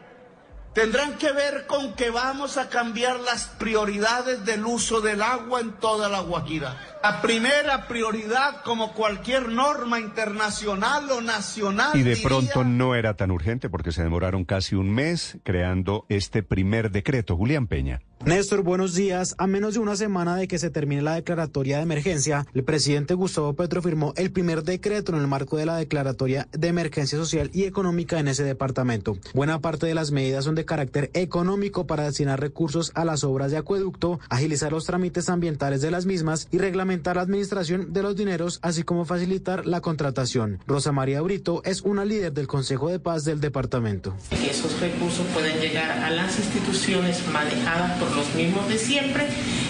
tendrán 0.74 1.18
que 1.18 1.32
ver 1.32 1.66
con 1.68 1.94
que 1.94 2.10
vamos 2.10 2.58
a 2.58 2.70
cambiar 2.70 3.20
las 3.20 3.46
prioridades 3.46 4.46
del 4.46 4.66
uso 4.66 5.02
del 5.02 5.22
agua 5.22 5.62
en 5.62 5.74
toda 5.74 6.10
la 6.10 6.22
Guajira. 6.22 6.76
La 7.04 7.22
primera 7.22 7.88
prioridad, 7.88 8.62
como 8.64 8.94
cualquier 8.94 9.50
norma 9.50 10.00
internacional 10.00 11.12
o 11.12 11.22
nacional. 11.22 11.92
Y 11.96 12.04
de 12.04 12.12
diría, 12.16 12.28
pronto 12.28 12.64
no 12.64 12.96
era 12.96 13.16
tan 13.16 13.30
urgente 13.30 13.70
porque 13.70 13.92
se 13.92 14.04
demoraron 14.04 14.46
casi 14.46 14.76
un 14.76 14.90
mes 14.90 15.38
creando 15.44 16.06
este 16.10 16.44
primer 16.44 16.92
decreto. 16.92 17.36
Julián 17.36 17.68
Peña. 17.68 18.02
Néstor, 18.26 18.62
buenos 18.62 18.96
días. 18.96 19.36
A 19.38 19.48
menos 19.48 19.74
de 19.74 19.82
una 19.82 19.98
semana 19.98 20.38
de 20.38 20.48
que 20.48 20.58
se 20.58 20.70
termine 20.70 21.02
la 21.02 21.16
declaratoria 21.16 21.76
de 21.78 21.84
emergencia, 21.84 22.48
el 22.54 22.64
presidente 22.64 23.16
Gustavo 23.16 23.52
Petro 23.52 23.82
firmó 23.82 24.14
el 24.16 24.32
primer 24.32 24.64
decreto 24.64 25.12
en 25.12 25.20
el 25.20 25.28
marco 25.28 25.58
de 25.58 25.66
la 25.66 25.76
declaratoria 25.76 26.48
de 26.54 26.70
emergencia 26.70 27.18
social 27.18 27.50
y 27.54 27.66
económica 27.66 28.20
en 28.20 28.30
ese 28.30 28.46
departamento. 28.46 29.18
Buena 29.34 29.60
parte 29.60 29.88
de 29.88 29.94
las 29.94 30.12
medidas 30.12 30.46
son 30.46 30.56
de 30.56 30.64
carácter 30.64 31.12
económico 31.14 31.86
para 31.86 32.06
destinar 32.06 32.40
recursos 32.40 32.94
a 32.96 33.04
las 33.04 33.26
obras 33.26 33.52
de 33.52 33.58
acueducto, 33.58 34.22
agilizar 34.30 34.72
los 34.72 34.86
trámites 34.86 35.28
ambientales 35.28 35.82
de 35.82 35.92
las 35.92 36.06
mismas 36.06 36.48
y 36.50 36.60
reglamentar 36.60 37.18
la 37.18 37.24
administración 37.24 37.92
de 37.92 38.04
los 38.04 38.16
dineros, 38.16 38.60
así 38.62 38.84
como 38.84 39.04
facilitar 39.04 39.66
la 39.66 39.82
contratación. 39.82 40.60
Rosa 40.66 40.94
María 40.94 41.20
Brito 41.20 41.62
es 41.66 41.82
una 41.82 42.06
líder 42.06 42.32
del 42.32 42.48
Consejo 42.48 42.88
de 42.88 43.00
Paz 43.00 43.26
del 43.26 43.42
departamento. 43.42 44.16
que 44.30 44.50
esos 44.50 44.80
recursos 44.80 45.26
puedan 45.34 45.60
llegar 45.60 45.92
a 45.92 46.10
las 46.10 46.40
instituciones 46.40 47.22
manejadas 47.28 48.00
por 48.00 48.13
los 48.16 48.34
mismos 48.36 48.68
de 48.68 48.78
siempre 48.78 49.28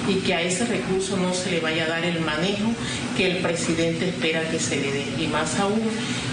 y 0.07 0.15
que 0.15 0.33
a 0.33 0.41
ese 0.41 0.65
recurso 0.65 1.17
no 1.17 1.33
se 1.33 1.51
le 1.51 1.59
vaya 1.59 1.85
a 1.85 1.89
dar 1.89 2.05
el 2.05 2.19
manejo 2.21 2.71
que 3.15 3.31
el 3.31 3.37
presidente 3.41 4.09
espera 4.09 4.49
que 4.49 4.59
se 4.59 4.77
le 4.77 4.91
dé. 4.91 5.23
Y 5.23 5.27
más 5.27 5.59
aún 5.59 5.81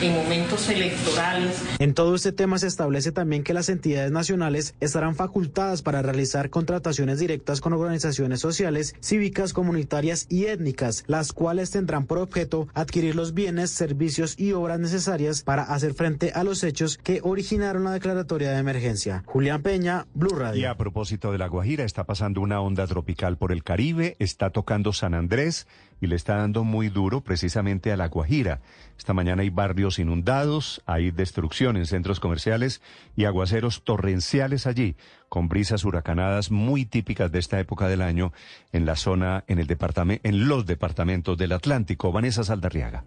en 0.02 0.14
momentos 0.14 0.68
electorales. 0.68 1.62
En 1.78 1.94
todo 1.94 2.14
este 2.14 2.32
tema 2.32 2.58
se 2.58 2.66
establece 2.66 3.12
también 3.12 3.42
que 3.42 3.54
las 3.54 3.68
entidades 3.68 4.10
nacionales 4.10 4.74
estarán 4.80 5.14
facultadas 5.14 5.82
para 5.82 6.02
realizar 6.02 6.50
contrataciones 6.50 7.18
directas 7.18 7.60
con 7.60 7.72
organizaciones 7.72 8.40
sociales, 8.40 8.94
cívicas, 9.00 9.52
comunitarias 9.52 10.26
y 10.28 10.46
étnicas, 10.46 11.04
las 11.06 11.32
cuales 11.32 11.70
tendrán 11.70 12.06
por 12.06 12.18
objeto 12.18 12.68
adquirir 12.74 13.14
los 13.14 13.34
bienes, 13.34 13.70
servicios 13.70 14.38
y 14.38 14.52
obras 14.52 14.80
necesarias 14.80 15.42
para 15.42 15.62
hacer 15.62 15.94
frente 15.94 16.32
a 16.32 16.44
los 16.44 16.64
hechos 16.64 16.98
que 16.98 17.20
originaron 17.22 17.84
la 17.84 17.92
declaratoria 17.92 18.52
de 18.52 18.58
emergencia. 18.58 19.22
Julián 19.26 19.62
Peña, 19.62 20.06
Blue 20.14 20.34
Radio. 20.34 20.60
Y 20.60 20.64
a 20.64 20.76
propósito 20.76 21.32
de 21.32 21.38
La 21.38 21.48
Guajira, 21.48 21.84
está 21.84 22.04
pasando 22.04 22.40
una 22.40 22.60
onda 22.60 22.86
tropical 22.86 23.36
por 23.36 23.52
el 23.52 23.59
Caribe, 23.62 24.16
está 24.18 24.50
tocando 24.50 24.92
San 24.92 25.14
Andrés 25.14 25.66
y 26.00 26.06
le 26.06 26.16
está 26.16 26.36
dando 26.36 26.64
muy 26.64 26.88
duro 26.88 27.20
precisamente 27.20 27.92
a 27.92 27.96
La 27.96 28.08
Guajira. 28.08 28.60
Esta 28.98 29.12
mañana 29.12 29.42
hay 29.42 29.50
barrios 29.50 29.98
inundados, 29.98 30.82
hay 30.86 31.10
destrucción 31.10 31.76
en 31.76 31.86
centros 31.86 32.20
comerciales 32.20 32.80
y 33.16 33.24
aguaceros 33.24 33.84
torrenciales 33.84 34.66
allí, 34.66 34.96
con 35.28 35.48
brisas 35.48 35.84
huracanadas 35.84 36.50
muy 36.50 36.86
típicas 36.86 37.30
de 37.30 37.38
esta 37.38 37.60
época 37.60 37.88
del 37.88 38.02
año 38.02 38.32
en 38.72 38.86
la 38.86 38.96
zona, 38.96 39.44
en 39.46 39.58
el 39.58 39.66
departamento, 39.66 40.28
en 40.28 40.48
los 40.48 40.66
departamentos 40.66 41.36
del 41.36 41.52
Atlántico. 41.52 42.12
Vanessa 42.12 42.44
Saldarriaga. 42.44 43.04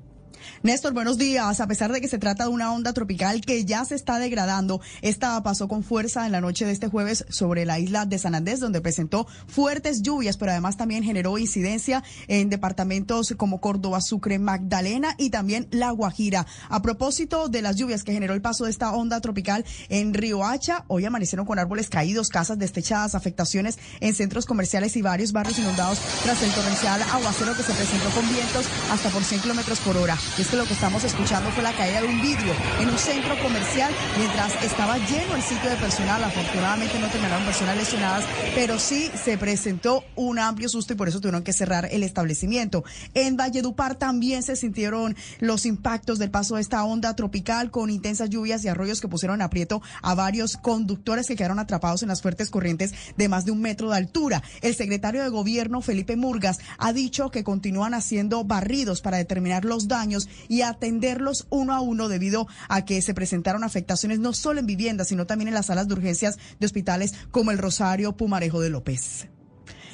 Néstor, 0.62 0.94
buenos 0.94 1.18
días. 1.18 1.60
A 1.60 1.68
pesar 1.68 1.92
de 1.92 2.02
que 2.02 2.08
se 2.08 2.18
trata 2.18 2.46
de 2.46 2.50
una 2.50 2.72
onda 2.74 2.94
tropical 2.94 3.42
que 3.42 3.66
ya 3.66 3.86
se 3.86 3.96
está 3.96 4.20
degradando, 4.20 4.82
esta 5.02 5.42
pasó 5.44 5.68
con 5.68 5.84
fuerza 5.84 6.26
en 6.26 6.32
la 6.32 6.42
noche 6.42 6.66
de 6.66 6.72
este 6.72 6.88
jueves 6.88 7.26
sobre 7.30 7.66
la 7.66 7.80
isla 7.80 8.06
de 8.06 8.18
San 8.18 8.36
Andrés, 8.36 8.60
donde 8.60 8.82
presentó 8.82 9.28
fuertes 9.48 10.02
lluvias, 10.02 10.38
pero 10.38 10.52
además 10.52 10.78
también 10.78 11.04
generó 11.04 11.38
incidencia 11.38 12.04
en 12.28 12.50
departamentos 12.50 13.34
como 13.38 13.60
Córdoba, 13.60 14.02
Sucre, 14.02 14.40
Magdalena 14.40 15.16
y 15.18 15.30
también 15.30 15.68
La 15.72 15.92
Guajira. 15.92 16.46
A 16.70 16.82
propósito 16.82 17.50
de 17.50 17.62
las 17.62 17.76
lluvias 17.76 18.04
que 18.04 18.14
generó 18.14 18.34
el 18.34 18.42
paso 18.42 18.66
de 18.66 18.72
esta 18.72 18.92
onda 18.94 19.22
tropical 19.22 19.66
en 19.90 20.14
Río 20.14 20.44
Hacha, 20.44 20.86
hoy 20.88 21.06
amanecieron 21.06 21.46
con 21.46 21.60
árboles 21.60 21.90
caídos, 21.90 22.30
casas 22.30 22.60
destechadas, 22.60 23.16
afectaciones 23.16 23.80
en 24.00 24.14
centros 24.14 24.46
comerciales 24.46 24.96
y 24.96 25.02
varios 25.02 25.32
barrios 25.32 25.60
inundados 25.60 26.00
tras 26.24 26.42
el 26.42 26.52
torrencial 26.52 27.02
aguacero 27.02 27.56
que 27.56 27.64
se 27.64 27.74
presentó 27.74 28.10
con 28.10 28.28
vientos 28.30 28.66
hasta 28.92 29.10
por 29.10 29.24
100 29.24 29.42
kilómetros 29.42 29.80
por 29.80 29.98
hora. 29.98 30.18
Y 30.38 30.42
es 30.42 30.48
que 30.48 30.58
lo 30.58 30.66
que 30.66 30.74
estamos 30.74 31.04
escuchando 31.04 31.52
fue 31.52 31.62
la 31.62 31.74
caída 31.74 32.02
de 32.02 32.08
un 32.08 32.20
vidrio 32.20 32.54
en 32.82 32.90
un 32.90 32.98
centro 32.98 33.38
comercial 33.44 33.94
mientras 34.18 34.64
estaba 34.64 34.98
lleno 34.98 35.36
el 35.36 35.44
sitio 35.44 35.70
de 35.70 35.76
personal. 35.76 36.24
Afortunadamente 36.24 36.98
no 36.98 37.08
terminaron 37.08 37.46
personas 37.46 37.78
lesionadas, 37.78 38.24
pero 38.56 38.80
sí 38.80 39.12
se 39.24 39.38
presentó 39.38 40.04
un 40.16 40.40
amplio 40.40 40.70
susto 40.70 40.94
y 40.94 40.96
por 40.96 41.08
eso 41.08 41.20
tuvieron 41.20 41.44
que 41.44 41.54
cerrar 41.54 41.88
el 41.92 42.02
establecimiento. 42.02 42.84
En 43.14 43.38
Valledupar 43.38 43.94
también 43.96 44.42
se 44.42 44.56
sintieron 44.56 45.16
los 45.40 45.68
impactos 45.68 46.18
del 46.18 46.32
paso 46.32 46.56
de 46.56 46.62
esta 46.62 46.84
onda 46.84 47.16
tropical 47.16 47.70
con 47.70 47.92
intensas 47.92 48.32
lluvias 48.32 48.64
y 48.66 48.70
arroyos 48.70 49.02
que 49.02 49.08
pusieron 49.08 49.40
aprieto 49.40 49.84
a 50.02 50.16
varios 50.16 50.58
conductores 50.58 51.28
que 51.28 51.36
quedaron 51.36 51.60
atrapados 51.60 52.02
en 52.02 52.10
las 52.10 52.24
fuertes 52.24 52.50
corrientes 52.50 52.94
de 53.18 53.30
más 53.30 53.46
de 53.46 53.52
un 53.52 53.62
metro 53.62 53.92
de 53.92 53.98
altura. 53.98 54.42
El 54.62 54.74
secretario 54.74 55.22
de 55.22 55.30
Gobierno, 55.30 55.82
Felipe 55.82 56.16
Murgas, 56.16 56.60
ha 56.80 56.92
dicho 56.92 57.30
que 57.30 57.44
continúan 57.44 57.94
haciendo 57.94 58.44
barridos 58.44 59.02
para 59.02 59.18
determinar 59.18 59.64
los 59.64 59.88
daños 59.88 60.23
y 60.48 60.62
atenderlos 60.62 61.48
uno 61.50 61.74
a 61.74 61.82
uno 61.82 62.08
debido 62.08 62.48
a 62.70 62.86
que 62.86 63.02
se 63.02 63.14
presentaron 63.14 63.64
afectaciones 63.64 64.20
no 64.20 64.34
solo 64.34 64.60
en 64.60 64.66
viviendas, 64.66 65.08
sino 65.08 65.26
también 65.26 65.48
en 65.48 65.54
las 65.54 65.68
salas 65.68 65.88
de 65.88 65.94
urgencias 65.94 66.38
de 66.60 66.66
hospitales 66.66 67.14
como 67.32 67.52
el 67.52 67.58
Rosario 67.58 68.16
Pumarejo 68.16 68.62
de 68.62 68.70
López. 68.70 69.28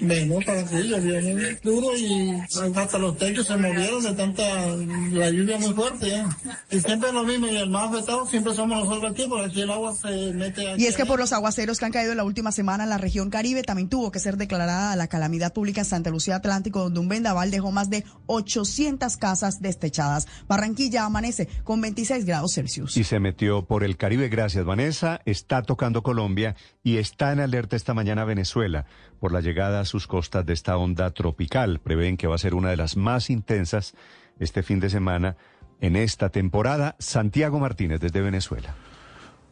Bueno, 0.02 0.40
para 0.46 0.64
que 0.64 0.84
llovió 0.84 1.22
muy 1.22 1.58
duro 1.62 1.98
y 1.98 2.40
hasta 2.52 2.98
los 2.98 3.18
techos 3.18 3.48
se 3.48 3.58
movieron 3.58 4.04
de 4.04 4.14
tanta 4.14 4.44
la 5.12 5.30
lluvia 5.30 5.58
muy 5.58 5.74
fuerte. 5.74 6.16
¿eh? 6.16 6.24
Y 6.72 6.80
siempre 6.80 7.10
es 7.10 7.16
lo 7.16 7.24
mismo, 7.24 7.48
y 7.48 7.58
el 7.58 7.70
más 7.70 7.92
afectado 7.92 8.26
siempre 8.26 8.54
somos 8.54 8.80
nosotros 8.86 9.12
aquí, 9.12 9.26
porque 9.28 9.46
aquí 9.46 9.62
el 9.62 9.72
agua 9.72 9.94
se 9.96 10.34
mete 10.34 10.72
aquí. 10.72 10.84
Y 10.84 10.88
es 10.88 10.96
que 10.96 11.06
por 11.06 11.20
los 11.20 11.34
aguaceros 11.34 11.80
que 11.80 11.86
han 11.86 11.92
caído 11.92 12.12
en 12.12 12.18
la 12.18 12.24
última 12.24 12.52
semana 12.52 12.84
en 12.84 12.90
la 12.90 12.98
región 12.98 13.30
Caribe, 13.30 13.64
también 13.64 13.90
tuvo 13.90 14.12
que 14.12 14.20
ser 14.20 14.38
declarada 14.38 14.96
la 14.96 15.08
calamidad 15.08 15.54
pública 15.54 15.82
en 15.82 15.86
Santa 15.86 16.10
Lucía 16.10 16.38
Atlántico, 16.38 16.84
donde 16.84 17.00
un 17.02 17.10
vendaval 17.10 17.52
dejó 17.52 17.72
más 17.72 17.90
de 17.90 18.06
800 18.28 19.18
casas 19.18 19.62
destechadas. 19.62 20.28
Barranquilla 20.48 21.06
amanece 21.06 21.48
con 21.64 21.82
26 21.82 22.26
grados 22.26 22.54
Celsius. 22.54 22.96
Y 22.96 23.04
se 23.04 23.20
metió 23.20 23.66
por 23.66 23.84
el 23.84 23.98
Caribe, 23.98 24.30
gracias 24.30 24.64
Vanessa, 24.64 25.22
está 25.26 25.62
tocando 25.62 26.04
Colombia 26.04 26.56
y 26.84 26.98
está 26.98 27.34
en 27.34 27.40
alerta 27.40 27.76
esta 27.76 27.94
mañana 27.94 28.24
Venezuela 28.24 28.86
por 29.20 29.32
la 29.32 29.42
llegada 29.42 29.82
a 29.82 29.86
sus 29.86 30.08
costas 30.08 30.46
de 30.46 30.54
esta 30.54 30.78
onda 30.78 31.12
tropical. 31.12 31.80
Prevén 31.80 32.18
que 32.18 32.28
va 32.28 32.36
a 32.36 32.40
ser 32.40 32.56
una 32.56 32.70
de 32.70 32.78
las 32.78 32.98
más 32.98 33.30
intensas 33.30 33.94
este 34.40 34.64
fin 34.64 34.80
de 34.80 34.90
semana 34.90 35.36
en 35.82 35.96
esta 35.96 36.30
temporada. 36.30 36.96
Santiago 37.00 37.60
Martínez 37.60 38.00
desde 38.00 38.22
Venezuela. 38.22 38.76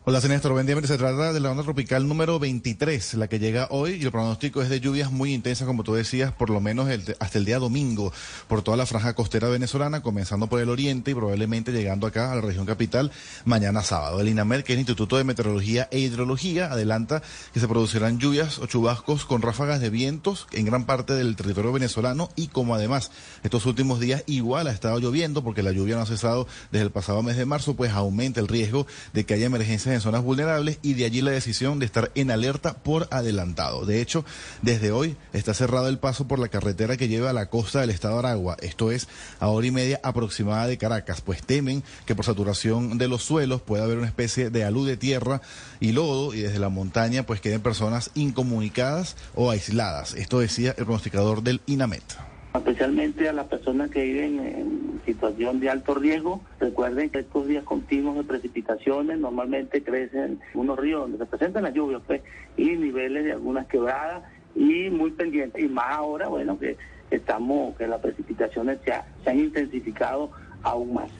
Hola, 0.09 0.21
Néstor. 0.21 0.53
Buen 0.53 0.65
día. 0.65 0.81
Se 0.83 0.97
trata 0.97 1.33
de 1.33 1.41
la 1.41 1.51
onda 1.51 1.63
tropical 1.63 2.07
número 2.07 2.39
23, 2.39 3.15
la 3.15 3.27
que 3.27 3.39
llega 3.39 3.67
hoy, 3.71 3.95
y 3.95 4.05
el 4.05 4.11
pronóstico 4.13 4.61
es 4.61 4.69
de 4.69 4.79
lluvias 4.79 5.11
muy 5.11 5.33
intensas, 5.33 5.67
como 5.67 5.83
tú 5.83 5.95
decías, 5.95 6.31
por 6.31 6.49
lo 6.49 6.61
menos 6.61 6.87
hasta 7.19 7.37
el 7.37 7.43
día 7.43 7.59
domingo, 7.59 8.13
por 8.47 8.61
toda 8.61 8.77
la 8.77 8.85
franja 8.85 9.13
costera 9.15 9.49
venezolana, 9.49 10.01
comenzando 10.01 10.47
por 10.47 10.61
el 10.61 10.69
oriente 10.69 11.11
y 11.11 11.13
probablemente 11.13 11.73
llegando 11.73 12.07
acá 12.07 12.31
a 12.31 12.35
la 12.35 12.41
región 12.41 12.65
capital 12.65 13.11
mañana 13.43 13.83
sábado. 13.83 14.21
El 14.21 14.29
INAMED, 14.29 14.63
que 14.63 14.71
es 14.71 14.75
el 14.77 14.79
Instituto 14.79 15.17
de 15.17 15.25
Meteorología 15.25 15.89
e 15.91 15.99
Hidrología, 15.99 16.71
adelanta 16.71 17.21
que 17.53 17.59
se 17.59 17.67
producirán 17.67 18.17
lluvias 18.17 18.59
o 18.59 18.65
chubascos 18.65 19.25
con 19.25 19.41
ráfagas 19.41 19.81
de 19.81 19.89
vientos 19.89 20.47
en 20.53 20.67
gran 20.67 20.85
parte 20.85 21.15
del 21.15 21.35
territorio 21.35 21.73
venezolano 21.73 22.29
y 22.37 22.47
como 22.47 22.75
además 22.75 23.11
estos 23.43 23.65
últimos 23.65 23.99
días 23.99 24.23
igual 24.25 24.67
ha 24.67 24.71
estado 24.71 24.99
lloviendo 24.99 25.43
porque 25.43 25.63
la 25.63 25.73
lluvia 25.73 25.97
no 25.97 26.03
ha 26.03 26.05
cesado 26.05 26.47
desde 26.71 26.85
el 26.85 26.91
pasado 26.91 27.21
mes 27.23 27.35
de 27.35 27.45
marzo, 27.45 27.75
pues 27.75 27.91
aumenta 27.91 28.39
el 28.39 28.47
riesgo 28.47 28.87
de 29.11 29.25
que 29.25 29.33
haya 29.33 29.47
emergencias 29.47 29.96
en 29.97 30.01
zonas 30.01 30.23
vulnerables 30.23 30.79
y 30.81 30.93
de 30.93 31.05
allí 31.05 31.21
la 31.21 31.31
decisión 31.31 31.79
de 31.79 31.85
estar 31.85 32.11
en 32.15 32.31
alerta 32.31 32.75
por 32.75 33.07
adelantado. 33.11 33.85
De 33.85 34.01
hecho, 34.01 34.25
desde 34.61 34.91
hoy 34.91 35.17
está 35.33 35.53
cerrado 35.53 35.89
el 35.89 35.99
paso 35.99 36.27
por 36.27 36.39
la 36.39 36.47
carretera 36.47 36.97
que 36.97 37.07
lleva 37.07 37.29
a 37.29 37.33
la 37.33 37.49
costa 37.49 37.81
del 37.81 37.89
estado 37.89 38.13
de 38.13 38.27
Aragua, 38.27 38.57
esto 38.61 38.91
es 38.91 39.07
a 39.39 39.47
hora 39.47 39.67
y 39.67 39.71
media 39.71 39.99
aproximada 40.03 40.67
de 40.67 40.77
Caracas, 40.77 41.21
pues 41.21 41.43
temen 41.43 41.83
que 42.05 42.15
por 42.15 42.25
saturación 42.25 42.97
de 42.97 43.07
los 43.07 43.23
suelos 43.23 43.61
pueda 43.61 43.83
haber 43.83 43.97
una 43.97 44.07
especie 44.07 44.49
de 44.49 44.63
alud 44.63 44.87
de 44.87 44.97
tierra 44.97 45.41
y 45.79 45.91
lodo 45.91 46.33
y 46.33 46.41
desde 46.41 46.59
la 46.59 46.69
montaña 46.69 47.23
pues 47.23 47.41
queden 47.41 47.61
personas 47.61 48.11
incomunicadas 48.15 49.15
o 49.35 49.51
aisladas. 49.51 50.13
Esto 50.13 50.39
decía 50.39 50.75
el 50.77 50.85
pronosticador 50.85 51.43
del 51.43 51.61
INAMET 51.65 52.36
especialmente 52.57 53.29
a 53.29 53.33
las 53.33 53.47
personas 53.47 53.89
que 53.89 54.03
viven 54.03 54.39
en 54.39 55.01
situación 55.05 55.59
de 55.59 55.69
alto 55.69 55.95
riesgo. 55.95 56.41
Recuerden 56.59 57.09
que 57.09 57.19
estos 57.19 57.47
días 57.47 57.63
continuos 57.63 58.17
de 58.17 58.23
precipitaciones 58.23 59.17
normalmente 59.19 59.83
crecen 59.83 60.39
unos 60.53 60.77
ríos 60.77 61.01
donde 61.01 61.17
se 61.17 61.25
presentan 61.25 61.63
las 61.63 61.73
lluvias 61.73 62.01
pues, 62.05 62.21
y 62.57 62.75
niveles 62.75 63.25
de 63.25 63.31
algunas 63.31 63.67
quebradas 63.67 64.23
y 64.55 64.89
muy 64.89 65.11
pendientes. 65.11 65.63
Y 65.63 65.67
más 65.67 65.87
ahora, 65.89 66.27
bueno, 66.27 66.57
que 66.59 66.77
estamos, 67.11 67.75
que 67.77 67.87
las 67.87 68.01
precipitaciones 68.01 68.79
se, 68.83 68.93
se 69.23 69.29
han 69.29 69.39
intensificado 69.39 70.31
aún 70.63 70.93
más. 70.93 71.11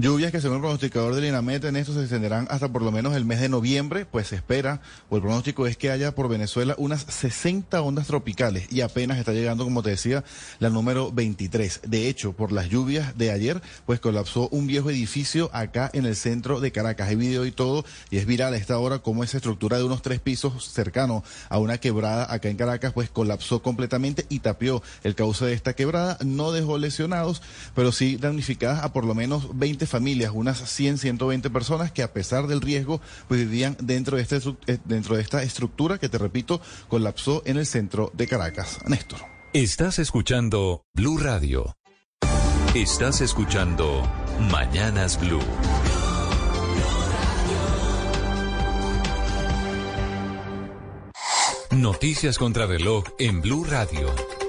Lluvias 0.00 0.32
que 0.32 0.40
según 0.40 0.56
el 0.56 0.62
pronosticador 0.62 1.14
del 1.14 1.26
INAMET 1.26 1.62
en 1.66 1.76
esto 1.76 1.92
se 1.92 2.00
extenderán 2.00 2.48
hasta 2.50 2.72
por 2.72 2.80
lo 2.80 2.90
menos 2.90 3.14
el 3.14 3.26
mes 3.26 3.38
de 3.38 3.50
noviembre, 3.50 4.06
pues 4.06 4.28
se 4.28 4.36
espera, 4.36 4.80
o 5.10 5.16
el 5.16 5.20
pronóstico 5.20 5.66
es 5.66 5.76
que 5.76 5.90
haya 5.90 6.14
por 6.14 6.30
Venezuela 6.30 6.74
unas 6.78 7.02
60 7.02 7.82
ondas 7.82 8.06
tropicales 8.06 8.72
y 8.72 8.80
apenas 8.80 9.18
está 9.18 9.32
llegando, 9.32 9.62
como 9.64 9.82
te 9.82 9.90
decía, 9.90 10.24
la 10.58 10.70
número 10.70 11.12
23. 11.12 11.82
De 11.86 12.08
hecho, 12.08 12.32
por 12.32 12.50
las 12.50 12.70
lluvias 12.70 13.18
de 13.18 13.30
ayer, 13.30 13.60
pues 13.84 14.00
colapsó 14.00 14.48
un 14.48 14.66
viejo 14.66 14.88
edificio 14.88 15.50
acá 15.52 15.90
en 15.92 16.06
el 16.06 16.16
centro 16.16 16.60
de 16.60 16.72
Caracas. 16.72 17.10
Hay 17.10 17.16
video 17.16 17.44
y 17.44 17.52
todo, 17.52 17.84
y 18.08 18.16
es 18.16 18.24
viral 18.24 18.54
a 18.54 18.56
esta 18.56 18.78
hora 18.78 19.00
como 19.00 19.22
esa 19.22 19.36
estructura 19.36 19.76
de 19.76 19.84
unos 19.84 20.00
tres 20.00 20.18
pisos 20.18 20.64
cercano 20.64 21.22
a 21.50 21.58
una 21.58 21.76
quebrada 21.76 22.32
acá 22.32 22.48
en 22.48 22.56
Caracas, 22.56 22.94
pues 22.94 23.10
colapsó 23.10 23.60
completamente 23.60 24.24
y 24.30 24.38
tapió 24.38 24.82
el 25.04 25.14
cauce 25.14 25.44
de 25.44 25.52
esta 25.52 25.74
quebrada. 25.74 26.16
No 26.24 26.52
dejó 26.52 26.78
lesionados, 26.78 27.42
pero 27.74 27.92
sí 27.92 28.16
damnificadas 28.16 28.82
a 28.82 28.94
por 28.94 29.04
lo 29.04 29.14
menos 29.14 29.58
20 29.58 29.89
familias, 29.90 30.32
unas 30.34 30.58
100, 30.58 30.98
120 30.98 31.50
personas 31.50 31.92
que 31.92 32.02
a 32.02 32.12
pesar 32.12 32.46
del 32.46 32.60
riesgo, 32.60 33.00
pues 33.28 33.40
vivían 33.40 33.76
dentro 33.80 34.16
de, 34.16 34.22
este, 34.22 34.36
eh, 34.66 34.78
dentro 34.84 35.16
de 35.16 35.22
esta 35.22 35.42
estructura 35.42 35.98
que, 35.98 36.08
te 36.08 36.18
repito, 36.18 36.60
colapsó 36.88 37.42
en 37.44 37.58
el 37.58 37.66
centro 37.66 38.10
de 38.14 38.26
Caracas. 38.26 38.78
Néstor. 38.86 39.20
Estás 39.52 39.98
escuchando 39.98 40.84
Blue 40.94 41.18
Radio. 41.18 41.76
Estás 42.74 43.20
escuchando 43.20 44.08
Mañanas 44.50 45.18
Blue. 45.20 45.40
Noticias 51.72 52.38
contra 52.38 52.66
reloj 52.66 53.04
en 53.18 53.40
Blue 53.40 53.64
Radio. 53.64 54.39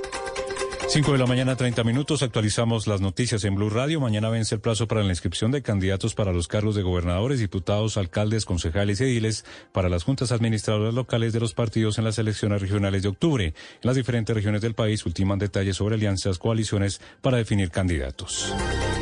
5 0.91 1.13
de 1.13 1.19
la 1.19 1.25
mañana, 1.25 1.55
30 1.55 1.85
minutos. 1.85 2.21
Actualizamos 2.21 2.85
las 2.85 2.99
noticias 2.99 3.45
en 3.45 3.55
Blue 3.55 3.69
Radio. 3.69 4.01
Mañana 4.01 4.27
vence 4.27 4.55
el 4.55 4.59
plazo 4.59 4.89
para 4.89 5.03
la 5.03 5.11
inscripción 5.11 5.49
de 5.49 5.61
candidatos 5.61 6.15
para 6.15 6.33
los 6.33 6.49
cargos 6.49 6.75
de 6.75 6.81
gobernadores, 6.81 7.39
diputados, 7.39 7.95
alcaldes, 7.95 8.43
concejales 8.43 8.99
y 8.99 9.05
ediles 9.05 9.45
para 9.71 9.87
las 9.87 10.03
juntas 10.03 10.33
administradoras 10.33 10.93
locales 10.93 11.31
de 11.31 11.39
los 11.39 11.53
partidos 11.53 11.97
en 11.97 12.03
las 12.03 12.19
elecciones 12.19 12.61
regionales 12.61 13.03
de 13.03 13.07
octubre. 13.07 13.45
En 13.45 13.53
las 13.83 13.95
diferentes 13.95 14.35
regiones 14.35 14.59
del 14.59 14.73
país 14.73 15.05
ultiman 15.05 15.39
detalles 15.39 15.77
sobre 15.77 15.95
alianzas, 15.95 16.37
coaliciones 16.37 16.99
para 17.21 17.37
definir 17.37 17.71
candidatos. 17.71 18.53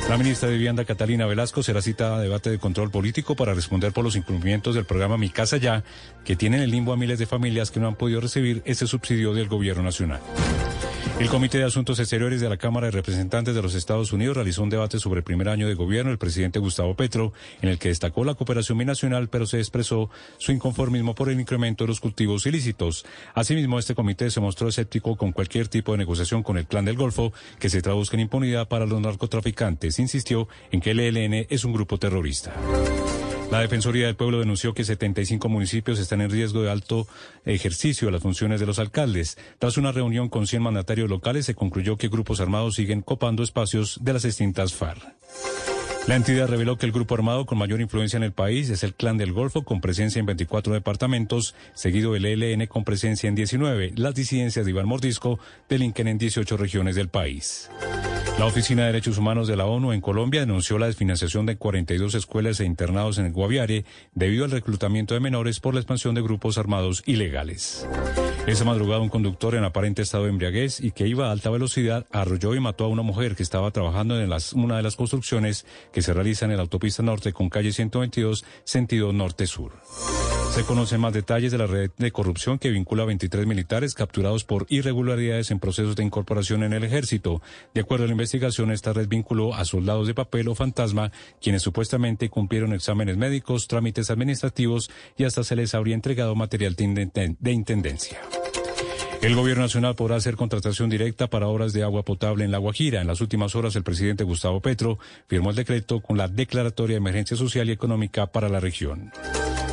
La 0.08 0.18
ministra 0.20 0.48
de 0.48 0.58
Vivienda, 0.58 0.86
Catalina 0.86 1.26
Velasco, 1.26 1.64
será 1.64 1.82
citada 1.82 2.18
a 2.18 2.22
debate 2.22 2.52
de 2.52 2.60
control 2.60 2.92
político 2.92 3.36
para 3.36 3.56
responder 3.56 3.94
por 3.94 4.04
los 4.04 4.16
incumplimientos 4.16 4.76
del 4.76 4.86
programa 4.86 5.18
Mi 5.18 5.32
Casa 5.32 5.58
Ya, 5.58 5.84
que 6.24 6.36
tiene 6.36 6.58
en 6.58 6.64
el 6.64 6.70
limbo 6.70 6.94
a 6.94 6.98
miles 6.98 7.18
de 7.18 7.26
familias 7.26 7.72
que 7.72 7.80
no 7.80 7.88
han 7.88 7.96
podido 7.96 8.22
recibir 8.22 8.62
ese 8.66 8.86
subsidio 8.86 9.34
del 9.34 9.48
gobierno 9.48 9.82
nacional. 9.82 10.22
El 11.20 11.28
Comité 11.28 11.58
de 11.58 11.66
Asuntos 11.66 12.00
Exteriores 12.00 12.40
de 12.40 12.48
la 12.48 12.56
Cámara 12.56 12.88
de 12.88 12.92
Representantes 12.92 13.54
de 13.54 13.62
los 13.62 13.76
Estados 13.76 14.14
Unidos 14.14 14.38
realizó 14.38 14.64
un 14.64 14.70
debate 14.70 15.00
sobre 15.00 15.18
el 15.18 15.26
primer 15.26 15.50
año 15.50 15.68
de 15.68 15.74
gobierno 15.74 16.12
del 16.12 16.18
presidente 16.18 16.60
Gustavo 16.60 16.96
Petro, 16.96 17.34
en 17.62 17.68
el 17.68 17.78
que 17.78 17.90
destacó 17.90 18.24
la 18.24 18.36
cooperación 18.36 18.78
binacional, 18.78 19.28
pero 19.28 19.46
se 19.46 19.58
expresó 19.58 20.10
su 20.38 20.54
inconformismo 20.54 21.16
por 21.16 21.28
el 21.28 21.38
incremento 21.38 21.84
de 21.84 21.90
los 21.90 22.00
cultivos 22.00 22.46
ilícitos. 22.46 23.06
Asimismo, 23.34 23.80
este 23.80 23.96
comité 23.96 24.32
se 24.32 24.40
mostró 24.40 24.70
escéptico 24.70 25.18
con 25.18 25.34
cualquier 25.34 25.68
tipo 25.68 25.92
de 25.92 25.98
negociación 25.98 26.42
con 26.42 26.58
el 26.58 26.68
Clan 26.68 26.86
del 26.86 26.96
Golfo 26.96 27.34
que 27.60 27.70
se 27.70 27.82
traduzca 27.82 28.16
en 28.16 28.22
impunidad 28.22 28.70
para 28.70 28.86
los 28.86 29.02
narcotraficantes. 29.02 30.00
Insistió 30.00 30.48
en 30.72 30.80
que 30.80 30.92
el 30.92 31.02
ELN 31.02 31.48
es 31.50 31.66
un 31.66 31.74
grupo 31.74 31.98
terrorista. 31.98 32.54
La 33.52 33.62
Defensoría 33.62 34.06
del 34.06 34.16
Pueblo 34.16 34.40
denunció 34.40 34.76
que 34.76 34.84
75 34.84 35.50
municipios 35.50 35.98
están 35.98 36.22
en 36.22 36.30
riesgo 36.30 36.62
de 36.62 36.70
alto 36.70 37.08
ejercicio 37.46 38.08
de 38.08 38.12
las 38.12 38.22
funciones 38.22 38.60
de 38.60 38.68
los 38.68 38.78
alcaldes. 38.78 39.40
Tras 39.58 39.78
una 39.78 39.92
reunión 39.92 40.30
con 40.30 40.46
100 40.46 40.62
mandatarios 40.62 41.10
locales, 41.10 41.48
se 41.48 41.56
concluyó 41.56 41.98
que 41.98 42.10
grupos 42.10 42.42
armados 42.42 42.76
siguen 42.76 43.02
copando 43.02 43.42
espacios 43.42 43.98
de 44.04 44.14
las 44.14 44.22
distintas 44.22 44.76
FARC. 44.76 45.02
La 46.10 46.16
entidad 46.16 46.48
reveló 46.48 46.76
que 46.76 46.88
el 46.88 46.92
grupo 46.92 47.14
armado 47.14 47.46
con 47.46 47.60
mayor 47.60 47.82
influencia 47.82 48.18
en 48.18 48.24
el 48.24 48.32
país 48.32 48.72
es 48.72 48.84
el 48.84 48.96
Clan 48.96 49.20
del 49.20 49.32
Golfo, 49.32 49.64
con 49.64 49.80
presencia 49.80 50.20
en 50.20 50.26
24 50.26 50.74
departamentos, 50.74 51.54
seguido 51.76 52.14
del 52.14 52.26
ELN 52.26 52.66
con 52.66 52.84
presencia 52.84 53.28
en 53.28 53.36
19. 53.36 53.92
Las 53.96 54.16
disidencias 54.16 54.66
de 54.66 54.72
Iván 54.72 54.88
Mordisco 54.88 55.38
delinquen 55.70 56.08
en 56.08 56.18
18 56.18 56.58
regiones 56.58 56.96
del 56.96 57.10
país. 57.10 57.70
La 58.40 58.46
Oficina 58.46 58.84
de 58.84 58.94
Derechos 58.94 59.18
Humanos 59.18 59.48
de 59.50 59.58
la 59.58 59.66
ONU 59.66 59.92
en 59.92 60.00
Colombia 60.02 60.40
denunció 60.40 60.80
la 60.80 60.88
desfinanciación 60.88 61.46
de 61.46 61.58
42 61.58 62.16
escuelas 62.16 62.60
e 62.62 62.66
internados 62.66 63.18
en 63.18 63.26
el 63.26 63.34
Guaviare 63.34 63.84
debido 64.16 64.46
al 64.46 64.52
reclutamiento 64.52 65.14
de 65.14 65.20
menores 65.20 65.60
por 65.60 65.74
la 65.74 65.82
expansión 65.82 66.16
de 66.16 66.22
grupos 66.22 66.58
armados 66.58 67.04
ilegales. 67.06 67.86
Esa 68.48 68.64
madrugada 68.64 69.02
un 69.02 69.10
conductor 69.10 69.56
en 69.56 69.66
aparente 69.66 70.02
estado 70.02 70.24
de 70.24 70.30
embriaguez 70.30 70.80
y 70.80 70.92
que 70.92 71.06
iba 71.06 71.28
a 71.28 71.32
alta 71.32 71.50
velocidad 71.50 72.08
arrolló 72.12 72.56
y 72.56 72.62
mató 72.62 72.86
a 72.86 72.88
una 72.88 73.04
mujer 73.04 73.36
que 73.36 73.44
estaba 73.44 73.72
trabajando 73.72 74.20
en 74.20 74.32
una 74.56 74.78
de 74.78 74.84
las 74.84 74.96
construcciones 74.96 75.66
que 75.92 75.99
se 76.02 76.14
realizan 76.14 76.52
en 76.52 76.58
la 76.58 76.64
autopista 76.64 77.04
norte 77.04 77.34
con 77.34 77.50
calle 77.50 77.72
122 77.72 78.46
sentido 78.64 79.14
norte-sur. 79.14 79.74
Se 80.54 80.64
conocen 80.64 81.00
más 81.00 81.14
detalles 81.14 81.52
de 81.52 81.60
la 81.60 81.68
red 81.68 81.92
de 81.98 82.12
corrupción 82.12 82.58
que 82.58 82.72
vincula 82.72 83.04
a 83.04 83.06
23 83.06 83.46
militares 83.46 83.94
capturados 83.94 84.44
por 84.44 84.66
irregularidades 84.70 85.52
en 85.52 85.60
procesos 85.60 85.96
de 85.96 86.04
incorporación 86.04 86.64
en 86.64 86.74
el 86.74 86.84
ejército. 86.84 87.42
De 87.74 87.82
acuerdo 87.82 88.06
a 88.06 88.08
la 88.08 88.14
investigación, 88.14 88.72
esta 88.72 88.92
red 88.92 89.08
vinculó 89.08 89.54
a 89.54 89.64
soldados 89.64 90.08
de 90.08 90.16
papel 90.16 90.48
o 90.48 90.56
fantasma, 90.56 91.12
quienes 91.40 91.62
supuestamente 91.62 92.30
cumplieron 92.30 92.74
exámenes 92.74 93.16
médicos, 93.16 93.68
trámites 93.68 94.10
administrativos 94.10 94.90
y 95.18 95.26
hasta 95.26 95.44
se 95.44 95.56
les 95.56 95.76
habría 95.76 95.96
entregado 95.96 96.34
material 96.36 96.76
de 96.76 97.52
intendencia. 97.52 98.20
El 99.22 99.36
gobierno 99.36 99.64
nacional 99.64 99.96
podrá 99.96 100.16
hacer 100.16 100.38
contratación 100.38 100.90
directa 100.90 101.28
para 101.28 101.48
obras 101.48 101.74
de 101.74 101.84
agua 101.84 102.04
potable 102.04 102.46
en 102.46 102.52
La 102.52 102.58
Guajira. 102.58 103.02
En 103.02 103.08
las 103.08 103.20
últimas 103.20 103.54
horas, 103.54 103.76
el 103.76 103.84
presidente 103.84 104.24
Gustavo 104.24 104.62
Petro 104.62 104.98
firmó 105.28 105.50
el 105.50 105.58
decreto 105.58 106.00
con 106.00 106.18
la 106.18 106.30
declaratoria 106.30 106.94
de 106.94 107.00
emergencia 107.00 107.36
social 107.36 107.68
y 107.68 107.74
económica 107.74 108.28
para 108.28 108.48
la 108.48 108.62
región. 108.62 109.12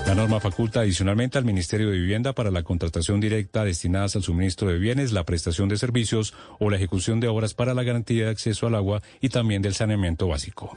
La 0.04 0.16
norma 0.16 0.40
faculta 0.40 0.80
adicionalmente 0.80 1.38
al 1.38 1.44
Ministerio 1.44 1.90
de 1.90 1.98
Vivienda 1.98 2.32
para 2.32 2.50
la 2.50 2.64
contratación 2.64 3.20
directa 3.20 3.64
destinadas 3.64 4.16
al 4.16 4.24
suministro 4.24 4.68
de 4.68 4.78
bienes, 4.78 5.12
la 5.12 5.24
prestación 5.24 5.68
de 5.68 5.76
servicios 5.76 6.34
o 6.58 6.68
la 6.68 6.76
ejecución 6.76 7.20
de 7.20 7.28
obras 7.28 7.54
para 7.54 7.74
la 7.74 7.84
garantía 7.84 8.24
de 8.24 8.30
acceso 8.30 8.66
al 8.66 8.74
agua 8.74 9.00
y 9.20 9.28
también 9.28 9.62
del 9.62 9.74
saneamiento 9.74 10.26
básico. 10.26 10.76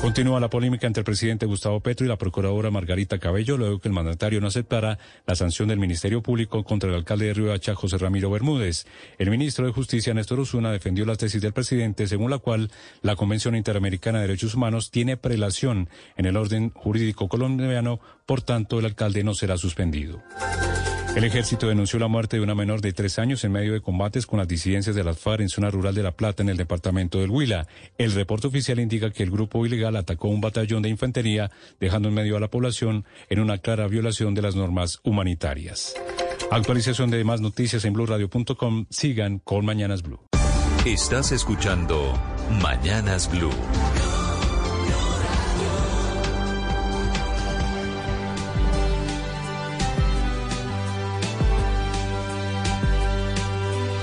Continúa 0.00 0.38
la 0.38 0.50
polémica 0.50 0.86
entre 0.86 1.00
el 1.00 1.04
presidente 1.04 1.46
Gustavo 1.46 1.80
Petro 1.80 2.06
y 2.06 2.08
la 2.08 2.16
procuradora 2.16 2.70
Margarita 2.70 3.18
Cabello, 3.18 3.56
luego 3.56 3.80
que 3.80 3.88
el 3.88 3.94
mandatario 3.94 4.40
no 4.40 4.46
aceptara 4.46 4.98
la 5.26 5.34
sanción 5.34 5.68
del 5.68 5.80
Ministerio 5.80 6.22
Público 6.22 6.62
contra 6.62 6.90
el 6.90 6.94
alcalde 6.94 7.26
de 7.26 7.34
Riohacha, 7.34 7.74
José 7.74 7.98
Ramiro 7.98 8.30
Bermúdez. 8.30 8.86
El 9.18 9.30
ministro 9.30 9.66
de 9.66 9.72
Justicia, 9.72 10.14
Néstor 10.14 10.40
Osuna, 10.40 10.70
defendió 10.70 11.04
la 11.06 11.16
tesis 11.16 11.42
del 11.42 11.52
presidente, 11.52 12.06
según 12.06 12.30
la 12.30 12.38
cual 12.38 12.70
la 13.02 13.16
Convención 13.16 13.56
Interamericana 13.56 14.20
de 14.20 14.28
Derechos 14.28 14.54
Humanos 14.54 14.90
tiene 14.90 15.16
prelación 15.16 15.88
en 16.16 16.26
el 16.26 16.36
orden 16.36 16.70
jurídico 16.70 17.28
colombiano, 17.28 17.98
por 18.26 18.42
tanto, 18.42 18.78
el 18.78 18.84
alcalde 18.84 19.24
no 19.24 19.34
será 19.34 19.56
suspendido. 19.56 20.22
El 21.16 21.24
ejército 21.24 21.66
denunció 21.66 21.98
la 21.98 22.08
muerte 22.08 22.36
de 22.36 22.42
una 22.42 22.54
menor 22.54 22.82
de 22.82 22.92
tres 22.92 23.18
años 23.18 23.42
en 23.42 23.50
medio 23.50 23.72
de 23.72 23.80
combates 23.80 24.26
con 24.26 24.38
las 24.38 24.46
disidencias 24.46 24.94
de 24.94 25.02
las 25.02 25.18
FARC 25.18 25.40
en 25.40 25.48
zona 25.48 25.70
rural 25.70 25.94
de 25.94 26.02
La 26.02 26.12
Plata, 26.12 26.42
en 26.42 26.50
el 26.50 26.58
departamento 26.58 27.20
del 27.20 27.30
Huila. 27.30 27.66
El 27.96 28.12
reporte 28.12 28.48
oficial 28.48 28.78
indica 28.80 29.10
que 29.10 29.22
el 29.22 29.30
grupo 29.30 29.64
ilegal 29.64 29.96
atacó 29.96 30.28
un 30.28 30.42
batallón 30.42 30.82
de 30.82 30.90
infantería, 30.90 31.50
dejando 31.80 32.08
en 32.08 32.14
medio 32.14 32.36
a 32.36 32.40
la 32.40 32.48
población 32.48 33.06
en 33.30 33.40
una 33.40 33.56
clara 33.56 33.88
violación 33.88 34.34
de 34.34 34.42
las 34.42 34.56
normas 34.56 35.00
humanitarias. 35.04 35.94
Actualización 36.50 37.10
de 37.10 37.16
demás 37.16 37.40
noticias 37.40 37.86
en 37.86 37.94
blueradio.com. 37.94 38.84
Sigan 38.90 39.38
con 39.38 39.64
Mañanas 39.64 40.02
Blue. 40.02 40.20
Estás 40.84 41.32
escuchando 41.32 42.12
Mañanas 42.60 43.30
Blue. 43.30 43.54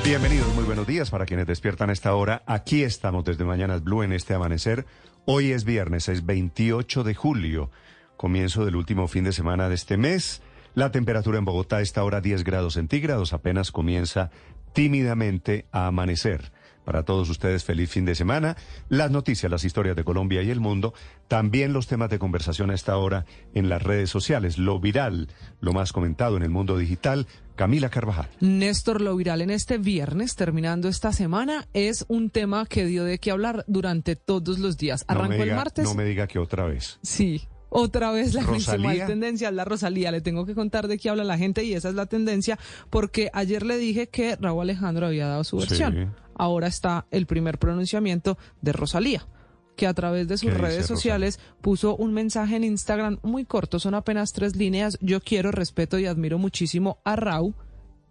Bienvenidos, 0.03 0.53
muy 0.53 0.65
buenos 0.65 0.85
días 0.85 1.09
para 1.09 1.25
quienes 1.25 1.47
despiertan 1.47 1.89
a 1.89 1.93
esta 1.93 2.13
hora. 2.13 2.43
Aquí 2.45 2.83
estamos 2.83 3.23
desde 3.23 3.45
Mañanas 3.45 3.85
Blue 3.85 4.03
en 4.03 4.11
este 4.11 4.33
amanecer. 4.33 4.85
Hoy 5.23 5.53
es 5.53 5.63
viernes, 5.63 6.09
es 6.09 6.25
28 6.25 7.05
de 7.05 7.15
julio, 7.15 7.71
comienzo 8.17 8.65
del 8.65 8.75
último 8.75 9.07
fin 9.07 9.23
de 9.23 9.31
semana 9.31 9.69
de 9.69 9.75
este 9.75 9.95
mes. 9.95 10.41
La 10.75 10.91
temperatura 10.91 11.37
en 11.37 11.45
Bogotá 11.45 11.79
está 11.79 12.01
ahora 12.01 12.19
10 12.19 12.43
grados 12.43 12.73
centígrados, 12.73 13.31
apenas 13.31 13.71
comienza 13.71 14.29
tímidamente 14.73 15.67
a 15.71 15.87
amanecer. 15.87 16.51
Para 16.85 17.03
todos 17.03 17.29
ustedes, 17.29 17.63
feliz 17.63 17.89
fin 17.89 18.05
de 18.05 18.15
semana. 18.15 18.57
Las 18.89 19.11
noticias, 19.11 19.51
las 19.51 19.63
historias 19.63 19.95
de 19.95 20.03
Colombia 20.03 20.41
y 20.41 20.49
el 20.49 20.59
mundo, 20.59 20.93
también 21.27 21.73
los 21.73 21.87
temas 21.87 22.09
de 22.09 22.19
conversación 22.19 22.71
a 22.71 22.75
esta 22.75 22.97
hora 22.97 23.25
en 23.53 23.69
las 23.69 23.81
redes 23.81 24.09
sociales, 24.09 24.57
lo 24.57 24.79
viral, 24.79 25.29
lo 25.61 25.73
más 25.73 25.93
comentado 25.93 26.37
en 26.37 26.43
el 26.43 26.49
mundo 26.49 26.77
digital. 26.77 27.27
Camila 27.55 27.89
Carvajal. 27.89 28.29
Néstor, 28.39 28.99
lo 28.99 29.15
viral 29.15 29.41
en 29.41 29.51
este 29.51 29.77
viernes, 29.77 30.35
terminando 30.35 30.89
esta 30.89 31.13
semana, 31.13 31.67
es 31.73 32.03
un 32.07 32.31
tema 32.31 32.65
que 32.65 32.85
dio 32.85 33.03
de 33.03 33.19
qué 33.19 33.29
hablar 33.29 33.63
durante 33.67 34.15
todos 34.15 34.57
los 34.57 34.75
días. 34.77 35.05
Arrancó 35.07 35.43
el 35.43 35.53
martes. 35.53 35.85
No 35.85 35.93
me 35.93 36.03
diga 36.03 36.25
que 36.25 36.39
otra 36.39 36.65
vez. 36.65 36.97
Sí, 37.03 37.47
otra 37.75 38.11
vez 38.11 38.35
la 38.35 38.43
principal 38.43 39.07
tendencia 39.07 39.49
es 39.49 39.55
la 39.55 39.65
Rosalía. 39.65 40.11
Le 40.11 40.21
tengo 40.21 40.45
que 40.45 40.53
contar 40.53 40.87
de 40.87 40.99
qué 40.99 41.09
habla 41.09 41.23
la 41.23 41.39
gente 41.39 41.63
y 41.63 41.73
esa 41.73 41.89
es 41.89 41.95
la 41.95 42.05
tendencia 42.05 42.59
porque 42.91 43.31
ayer 43.33 43.65
le 43.65 43.77
dije 43.77 44.09
que 44.09 44.35
Raúl 44.35 44.61
Alejandro 44.61 45.07
había 45.07 45.25
dado 45.27 45.43
su 45.43 45.57
versión. 45.57 46.15
Ahora 46.35 46.67
está 46.67 47.05
el 47.11 47.25
primer 47.25 47.57
pronunciamiento 47.59 48.37
de 48.61 48.73
Rosalía. 48.73 49.27
que 49.75 49.87
a 49.87 49.93
través 49.95 50.27
de 50.27 50.37
sus 50.37 50.51
¿Qué 50.51 50.55
dice, 50.55 50.61
redes 50.61 50.85
sociales 50.85 51.39
puso 51.61 51.95
un 51.95 52.13
mensaje 52.13 52.55
en 52.55 52.63
Instagram 52.63 53.17
muy 53.23 53.43
corto, 53.43 53.79
son 53.79 53.95
apenas 53.95 54.31
tres 54.31 54.55
líneas. 54.55 54.99
Yo 55.01 55.19
quiero, 55.19 55.51
respeto 55.51 55.97
y 55.97 56.05
admiro 56.05 56.37
muchísimo 56.37 56.99
a 57.03 57.15
Rau. 57.15 57.55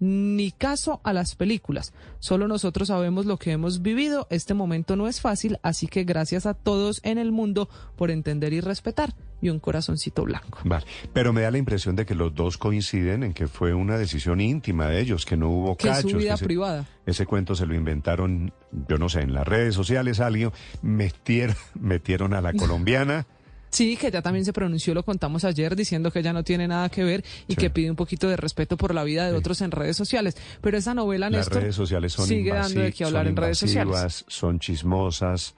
Ni 0.01 0.51
caso 0.51 1.01
a 1.05 1.13
las 1.13 1.37
películas. 1.37 1.93
Solo 2.19 2.49
nosotros 2.49 2.89
sabemos 2.89 3.25
lo 3.25 3.37
que 3.37 3.53
hemos 3.53 3.83
vivido. 3.83 4.27
Este 4.31 4.53
momento 4.53 4.97
no 4.97 5.07
es 5.07 5.21
fácil, 5.21 5.59
así 5.63 5.87
que 5.87 6.03
gracias 6.03 6.45
a 6.45 6.55
todos 6.55 6.99
en 7.05 7.19
el 7.19 7.31
mundo 7.31 7.69
por 7.95 8.11
entender 8.11 8.53
y 8.53 8.61
respetar. 8.61 9.15
Y 9.43 9.51
un 9.51 9.59
corazoncito 9.59 10.23
blanco. 10.25 10.61
Vale, 10.65 10.87
pero 11.13 11.33
me 11.35 11.43
da 11.43 11.51
la 11.51 11.59
impresión 11.59 11.97
de 11.97 12.07
que 12.07 12.15
los 12.15 12.35
dos 12.35 12.57
coinciden 12.57 13.25
en 13.25 13.35
que 13.35 13.49
fue 13.49 13.75
una 13.75 13.99
decisión 13.99 14.41
íntima 14.41 14.87
de 14.87 15.01
ellos, 15.01 15.27
que 15.27 15.37
no 15.37 15.51
hubo 15.51 15.77
Que 15.77 15.89
cachos. 15.89 16.13
su 16.13 16.17
vida 16.17 16.35
ese, 16.35 16.45
privada. 16.45 16.87
ese 17.05 17.27
cuento 17.27 17.55
se 17.57 17.67
lo 17.67 17.75
inventaron, 17.75 18.55
yo 18.89 18.97
no 18.99 19.09
sé, 19.09 19.21
en 19.21 19.35
las 19.35 19.47
redes 19.47 19.75
sociales 19.75 20.21
alguien 20.21 20.53
metieron, 20.81 21.57
metieron 21.79 22.33
a 22.33 22.41
la 22.41 22.53
colombiana. 22.55 23.27
Sí, 23.71 23.97
que 23.97 24.11
ya 24.11 24.21
también 24.23 24.45
se 24.45 24.53
pronunció, 24.53 24.93
lo 24.95 25.03
contamos 25.03 25.45
ayer, 25.45 25.75
diciendo 25.75 26.11
que 26.13 26.19
ella 26.19 26.35
no 26.35 26.45
tiene 26.45 26.69
nada 26.69 26.89
que 26.91 27.03
ver 27.05 27.25
y 27.49 27.57
que 27.57 27.71
pide 27.71 27.89
un 27.91 27.97
poquito 27.97 28.29
de 28.29 28.37
respeto 28.37 28.77
por 28.77 28.95
la 28.95 29.03
vida 29.03 29.27
de 29.27 29.33
otros 29.33 29.63
en 29.63 29.71
redes 29.71 29.97
sociales. 29.97 30.37
Pero 30.61 30.77
esa 30.77 30.93
novela, 30.93 31.31
Las 31.31 31.47
Néstor, 31.47 31.63
redes 31.63 31.75
sociales 31.75 32.13
son 32.13 32.27
sigue 32.27 32.53
dando 32.53 32.81
de 32.83 32.93
qué 32.93 33.05
hablar 33.05 33.27
en 33.27 33.35
redes 33.35 33.59
sociales. 33.59 34.25
Son 34.29 34.59
chismosas, 34.61 35.55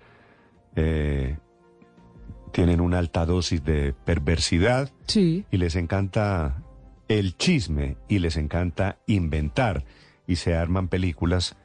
eh, 0.77 1.36
tienen 2.55 2.81
una 2.81 2.98
alta 2.98 3.26
dosis 3.26 3.64
de 3.64 3.93
perversidad 4.05 4.90
Sí. 5.09 5.44
y 5.51 5.56
les 5.59 5.74
encanta 5.76 6.62
el 7.09 7.36
chisme 7.36 7.97
y 8.09 8.20
les 8.20 8.36
encanta 8.36 8.97
inventar 9.06 9.85
y 10.26 10.36
se 10.36 10.55
arman 10.55 10.89
películas. 10.89 11.56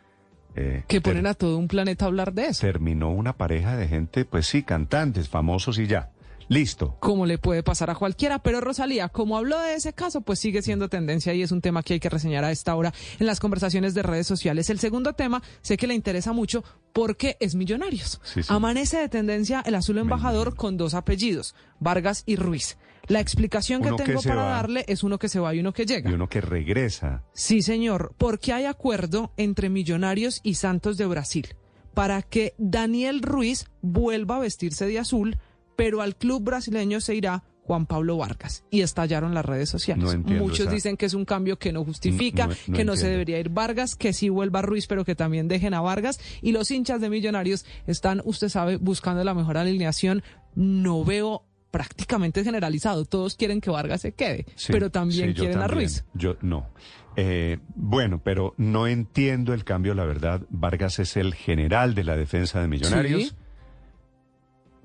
eh, 0.56 0.84
Que 0.88 1.00
ponen 1.00 1.28
a 1.28 1.36
todo 1.36 1.58
un 1.60 1.68
planeta 1.68 2.06
a 2.06 2.08
hablar 2.08 2.34
de 2.34 2.48
eso. 2.48 2.62
terminó 2.62 3.12
una 3.12 3.34
pareja 3.38 3.78
de 3.78 3.88
gente, 3.88 4.26
pues 4.26 4.48
sí, 4.48 4.64
cantantes, 4.64 5.30
famosos 5.30 5.78
y 5.78 5.86
ya. 5.86 6.10
Listo. 6.50 6.98
Como 7.00 7.26
le 7.28 7.38
puede 7.38 7.62
pasar 7.64 7.90
a 7.92 7.96
cualquiera, 7.96 8.40
pero 8.40 8.60
Rosalía, 8.60 9.08
como 9.10 9.38
habló 9.38 9.60
de 9.60 9.76
ese 9.76 9.94
caso, 9.94 10.22
pues 10.22 10.40
sigue 10.40 10.62
siendo 10.64 10.90
tendencia 10.90 11.34
y 11.34 11.44
es 11.44 11.52
un 11.52 11.62
tema 11.62 11.84
que 11.84 11.94
hay 11.94 12.00
que 12.00 12.10
reseñar 12.10 12.44
a 12.44 12.52
esta 12.52 12.76
hora 12.76 12.92
en 13.20 13.28
las 13.28 13.40
conversaciones 13.40 13.94
de 13.94 14.02
redes 14.04 14.26
sociales. 14.28 14.70
El 14.72 14.80
segundo 14.80 15.14
tema, 15.14 15.44
sé 15.62 15.78
que 15.78 15.86
le 15.88 15.94
interesa 15.94 16.34
mucho 16.34 16.64
porque 16.92 17.38
es 17.40 17.54
Millonarios. 17.54 18.20
Sí, 18.24 18.42
sí. 18.42 18.52
Amanece 18.52 18.98
de 18.98 19.10
tendencia 19.10 19.62
el 19.66 19.76
azul 19.76 20.00
embajador 20.00 20.56
con 20.56 20.76
dos 20.76 20.96
apellidos, 20.96 21.54
Vargas 21.80 22.24
y 22.26 22.36
Ruiz. 22.36 22.78
La 23.08 23.20
explicación 23.20 23.82
que 23.82 23.90
Uno 23.90 23.98
que 23.98 24.04
tengo 24.04 24.22
para 24.22 24.44
va. 24.44 24.50
darle 24.50 24.86
es 24.88 25.04
uno 25.04 25.18
que 25.18 25.30
se 25.30 25.40
va 25.40 25.54
y 25.56 25.60
uno 25.60 25.72
que 25.74 25.86
llega. 25.86 26.10
Y 26.10 26.14
uno 26.14 26.30
que 26.30 26.42
regresa. 26.42 27.24
Sí, 27.34 27.62
señor, 27.62 28.14
porque 28.18 28.54
hay 28.54 28.66
acuerdo 28.66 29.32
entre 29.38 29.70
Millonarios 29.70 30.42
y 30.44 30.56
Santos 30.56 30.98
de 30.98 31.06
Brasil 31.06 31.56
para 31.94 32.22
que 32.22 32.54
Daniel 32.58 33.22
Ruiz 33.22 33.66
vuelva 33.82 34.38
a 34.38 34.40
vestirse 34.40 34.86
de 34.86 35.00
azul, 35.00 35.38
pero 35.80 36.02
al 36.02 36.18
club 36.18 36.44
brasileño 36.44 37.00
se 37.00 37.16
irá 37.16 37.42
Juan 37.64 37.86
Pablo 37.86 38.18
Vargas. 38.18 38.66
Y 38.70 38.82
estallaron 38.82 39.34
las 39.34 39.46
redes 39.46 39.70
sociales. 39.70 40.04
No 40.04 40.12
entiendo 40.12 40.44
Muchos 40.44 40.70
dicen 40.70 40.98
que 40.98 41.06
es 41.06 41.14
un 41.14 41.24
cambio 41.24 41.58
que 41.58 41.72
no 41.72 41.86
justifica, 41.86 42.48
No, 42.48 42.54
no 42.68 42.78
que 42.78 42.84
no 42.84 42.98
se 42.98 43.08
debería 43.08 43.40
ir 43.40 43.48
Vargas, 43.48 43.96
que 43.96 44.12
sí 44.12 44.28
vuelva 44.28 44.62
Ruiz, 44.62 44.88
pero 44.88 45.06
que 45.06 45.16
también 45.16 45.48
dejen 45.48 45.74
a 45.74 45.80
Vargas. 45.80 46.20
Y 46.42 46.52
los 46.52 46.70
hinchas 46.70 47.00
de 47.00 47.10
Millonarios 47.10 47.66
están, 47.88 48.22
usted 48.26 48.50
sabe, 48.50 48.76
buscando 48.76 49.24
la 49.24 49.34
mejor 49.34 49.58
alineación. 49.58 50.22
No 50.54 51.06
veo 51.06 51.46
prácticamente 51.72 52.44
generalizado. 52.44 53.06
Todos 53.06 53.36
quieren 53.36 53.62
que 53.62 53.70
Vargas 53.70 54.02
se 54.02 54.12
quede, 54.12 54.48
Sí, 54.56 54.74
pero 54.74 54.90
también 54.90 55.30
sí, 55.30 55.36
quieren 55.36 55.60
a. 55.60 55.68
Ruiz. 55.68 56.04
Yo 56.14 56.36
no. 56.42 56.68
Eh, 57.16 57.60
bueno, 57.76 58.20
pero 58.22 58.54
no 58.58 58.86
entiendo 58.86 59.54
el 59.54 59.64
cambio, 59.64 59.94
la 59.94 60.04
verdad. 60.04 60.42
Vargas 60.50 61.00
es 61.00 61.16
el 61.16 61.36
general 61.36 61.96
de 61.96 62.04
la 62.04 62.18
defensa 62.18 62.60
de 62.60 62.68
Millonarios. 62.68 63.24
Sí. 63.24 63.32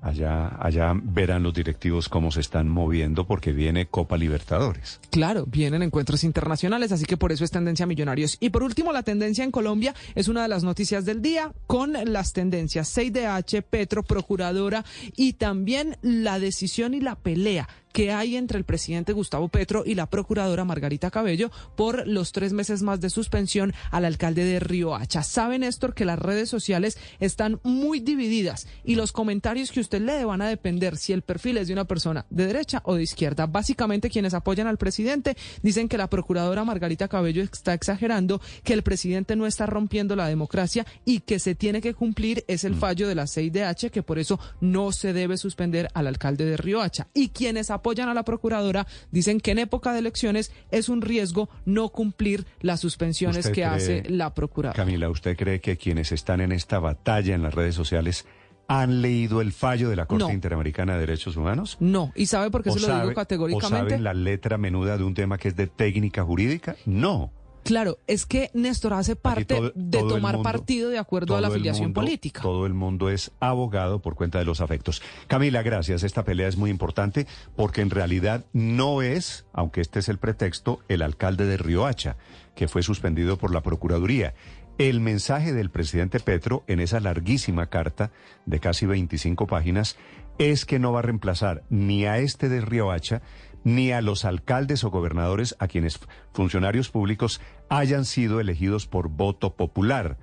Allá, 0.05 0.55
allá 0.59 0.93
verán 0.93 1.41
los 1.41 1.55
directivos 1.55 2.09
cómo 2.09 2.29
se 2.29 2.39
están 2.39 2.69
moviendo 2.69 3.25
porque 3.25 3.53
viene 3.53 3.87
Copa 3.87 4.17
Libertadores. 4.17 4.99
Claro, 5.09 5.45
vienen 5.47 5.81
encuentros 5.81 6.23
internacionales, 6.23 6.91
así 6.91 7.05
que 7.05 7.17
por 7.17 7.31
eso 7.31 7.43
es 7.43 7.49
tendencia 7.49 7.87
millonarios. 7.87 8.37
Y 8.39 8.51
por 8.51 8.61
último, 8.61 8.93
la 8.93 9.01
tendencia 9.01 9.43
en 9.43 9.49
Colombia 9.49 9.95
es 10.13 10.27
una 10.27 10.43
de 10.43 10.47
las 10.47 10.63
noticias 10.63 11.05
del 11.05 11.23
día 11.23 11.53
con 11.65 11.93
las 11.93 12.33
tendencias 12.33 12.95
6DH, 12.95 13.63
Petro, 13.63 14.03
Procuradora 14.03 14.85
y 15.15 15.33
también 15.33 15.97
la 16.03 16.37
decisión 16.37 16.93
y 16.93 17.01
la 17.01 17.15
pelea 17.15 17.67
que 17.95 18.11
hay 18.11 18.35
entre 18.35 18.57
el 18.57 18.65
presidente 18.65 19.13
Gustavo 19.13 19.47
Petro 19.47 19.83
y 19.85 19.95
la 19.95 20.09
procuradora 20.09 20.65
Margarita 20.65 21.09
Cabello 21.09 21.49
por 21.77 22.05
los 22.05 22.33
tres 22.33 22.51
meses 22.51 22.81
más 22.81 22.99
de 22.99 23.09
suspensión 23.09 23.73
al 23.89 24.03
alcalde 24.03 24.43
de 24.43 24.59
Río 24.59 24.95
Hacha. 24.95 25.23
Sabe, 25.23 25.59
Néstor, 25.59 25.93
que 25.93 26.03
las 26.03 26.19
redes 26.19 26.49
sociales 26.49 26.97
están 27.21 27.61
muy 27.63 28.01
divididas 28.01 28.67
y 28.83 28.95
los 28.95 29.13
comentarios 29.13 29.71
que 29.71 29.79
usted 29.79 30.01
lee 30.01 30.25
van 30.25 30.41
a 30.41 30.49
depender 30.49 30.97
si 30.97 31.13
el 31.13 31.21
perfil 31.21 31.57
es 31.57 31.67
de 31.67 31.73
una 31.73 31.85
persona 31.85 32.25
de 32.29 32.47
derecha 32.47 32.81
o 32.83 32.95
de 32.95 33.03
izquierda. 33.03 33.45
Básicamente, 33.45 34.09
quienes 34.09 34.33
apoyan 34.33 34.67
al 34.67 34.77
presidente 34.77 35.37
dicen 35.63 35.87
que 35.87 35.97
la 35.97 36.09
procuradora 36.09 36.65
Margarita 36.65 37.07
Cabello 37.07 37.43
está 37.43 37.73
exagerando, 37.73 38.41
que 38.65 38.73
el 38.73 38.83
presidente 38.83 39.37
no 39.37 39.45
está 39.45 39.67
rompiendo 39.67 40.17
la 40.17 40.27
democracia 40.27 40.85
y 41.05 41.21
que 41.21 41.39
se 41.39 41.55
tiene 41.55 41.79
que 41.79 41.93
cumplir 41.93 42.43
es 42.49 42.65
el 42.65 42.75
fallo 42.75 43.07
de 43.07 43.15
la 43.15 43.23
6DH, 43.23 43.89
que 43.89 44.03
por 44.03 44.19
eso 44.19 44.37
no 44.59 44.91
se 44.91 45.13
debe 45.13 45.37
suspender 45.37 45.87
al 45.93 46.07
alcalde 46.07 46.43
de 46.43 46.57
Río 46.57 46.81
Hacha. 46.81 47.07
Y 47.13 47.29
quienes 47.29 47.71
apoyan 47.71 47.84
a 47.89 48.13
la 48.13 48.23
procuradora 48.23 48.87
dicen 49.11 49.39
que 49.39 49.51
en 49.51 49.59
época 49.59 49.93
de 49.93 49.99
elecciones 49.99 50.51
es 50.71 50.89
un 50.89 51.01
riesgo 51.01 51.49
no 51.65 51.89
cumplir 51.89 52.45
las 52.61 52.79
suspensiones 52.79 53.37
¿Usted 53.37 53.49
que 53.51 53.61
cree, 53.61 53.65
hace 53.65 54.03
la 54.09 54.33
procuradora. 54.33 54.75
Camila, 54.75 55.09
¿usted 55.09 55.37
cree 55.37 55.61
que 55.61 55.77
quienes 55.77 56.11
están 56.11 56.41
en 56.41 56.51
esta 56.51 56.79
batalla 56.79 57.35
en 57.35 57.43
las 57.43 57.53
redes 57.53 57.75
sociales 57.75 58.25
han 58.67 59.01
leído 59.03 59.41
el 59.41 59.51
fallo 59.51 59.89
de 59.89 59.95
la 59.95 60.07
Corte 60.07 60.23
No. 60.25 60.31
Interamericana 60.31 60.93
de 60.95 61.01
Derechos 61.01 61.37
Humanos? 61.37 61.77
No, 61.79 62.11
¿y 62.15 62.25
sabe 62.25 62.49
por 62.49 62.63
qué 62.63 62.71
¿O 62.71 62.73
se 62.73 62.79
lo 62.79 62.87
sabe- 62.87 63.01
digo 63.01 63.11
¿O 63.11 63.15
categóricamente? 63.15 63.89
saben 63.91 64.03
la 64.03 64.13
letra 64.15 64.57
menuda 64.57 64.97
de 64.97 65.03
un 65.03 65.13
tema 65.13 65.37
que 65.37 65.49
es 65.49 65.55
de 65.55 65.67
técnica 65.67 66.23
jurídica? 66.23 66.75
No. 66.87 67.31
Claro, 67.65 67.97
es 68.05 68.25
que 68.27 68.51
Néstor 68.53 68.93
hace 68.93 69.15
parte 69.15 69.55
todo- 69.55 69.71
de 69.73 69.97
todo 69.97 70.15
tomar 70.15 70.35
mundo- 70.35 70.49
partido 70.49 70.89
de 70.91 70.99
acuerdo 70.99 71.35
a 71.35 71.41
la 71.41 71.47
afiliación 71.47 71.87
mundo- 71.87 72.01
política. 72.01 72.41
Todo 72.43 72.67
el 72.67 72.75
mundo 72.75 73.09
es 73.09 73.31
abogado 73.39 74.01
por 74.03 74.13
cuenta 74.13 74.37
de 74.37 74.45
los 74.45 74.61
afectos. 74.61 75.01
Camila, 75.25 75.63
gracias. 75.63 76.03
Esta 76.03 76.23
pelea 76.23 76.47
es 76.47 76.57
muy 76.57 76.69
importante 76.69 77.25
porque 77.55 77.81
en 77.81 77.89
realidad 77.89 78.45
no 78.53 79.01
es, 79.01 79.47
aunque 79.51 79.81
este 79.81 79.97
es 79.97 80.09
el 80.09 80.19
pretexto, 80.19 80.79
el 80.89 81.01
alcalde 81.01 81.45
de 81.47 81.57
Riohacha, 81.57 82.17
que 82.55 82.67
fue 82.67 82.83
suspendido 82.83 83.37
por 83.37 83.51
la 83.51 83.61
Procuraduría. 83.63 84.35
El 84.77 84.99
mensaje 84.99 85.51
del 85.51 85.71
presidente 85.71 86.19
Petro 86.19 86.63
en 86.67 86.79
esa 86.81 86.99
larguísima 86.99 87.65
carta 87.67 88.11
de 88.45 88.59
casi 88.59 88.85
25 88.85 89.47
páginas 89.47 89.97
es 90.37 90.65
que 90.65 90.77
no 90.77 90.91
va 90.91 90.99
a 90.99 91.01
reemplazar 91.01 91.63
ni 91.69 92.05
a 92.05 92.19
este 92.19 92.47
de 92.47 92.61
Riohacha 92.61 93.23
ni 93.63 93.91
a 93.91 94.01
los 94.01 94.25
alcaldes 94.25 94.83
o 94.83 94.91
gobernadores 94.91 95.55
a 95.57 95.67
quienes 95.67 95.99
funcionarios 96.33 96.89
públicos 96.89 97.41
hayan 97.69 98.05
sido 98.05 98.39
elegidos 98.39 98.87
por 98.87 99.09
voto 99.09 99.55
popular. 99.55 100.17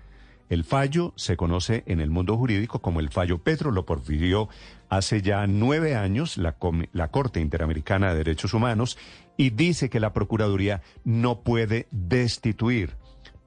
El 0.49 0.65
fallo 0.65 1.15
se 1.17 1.37
conoce 1.37 1.83
en 1.87 2.01
el 2.01 2.11
mundo 2.11 2.37
jurídico 2.37 2.83
como 2.83 3.01
el 3.01 3.09
fallo 3.09 3.39
Petro, 3.39 3.71
lo 3.71 3.87
porfirió 3.87 4.49
hace 4.91 5.23
ya 5.23 5.47
nueve 5.47 5.97
años 5.97 6.37
la, 6.37 6.57
la 6.93 7.09
Corte 7.09 7.41
Interamericana 7.41 8.11
de 8.11 8.19
Derechos 8.19 8.53
Humanos 8.53 8.99
y 9.39 9.51
dice 9.51 9.89
que 9.89 10.01
la 10.01 10.13
Procuraduría 10.13 10.83
no 11.05 11.41
puede 11.41 11.89
destituir. 11.91 12.97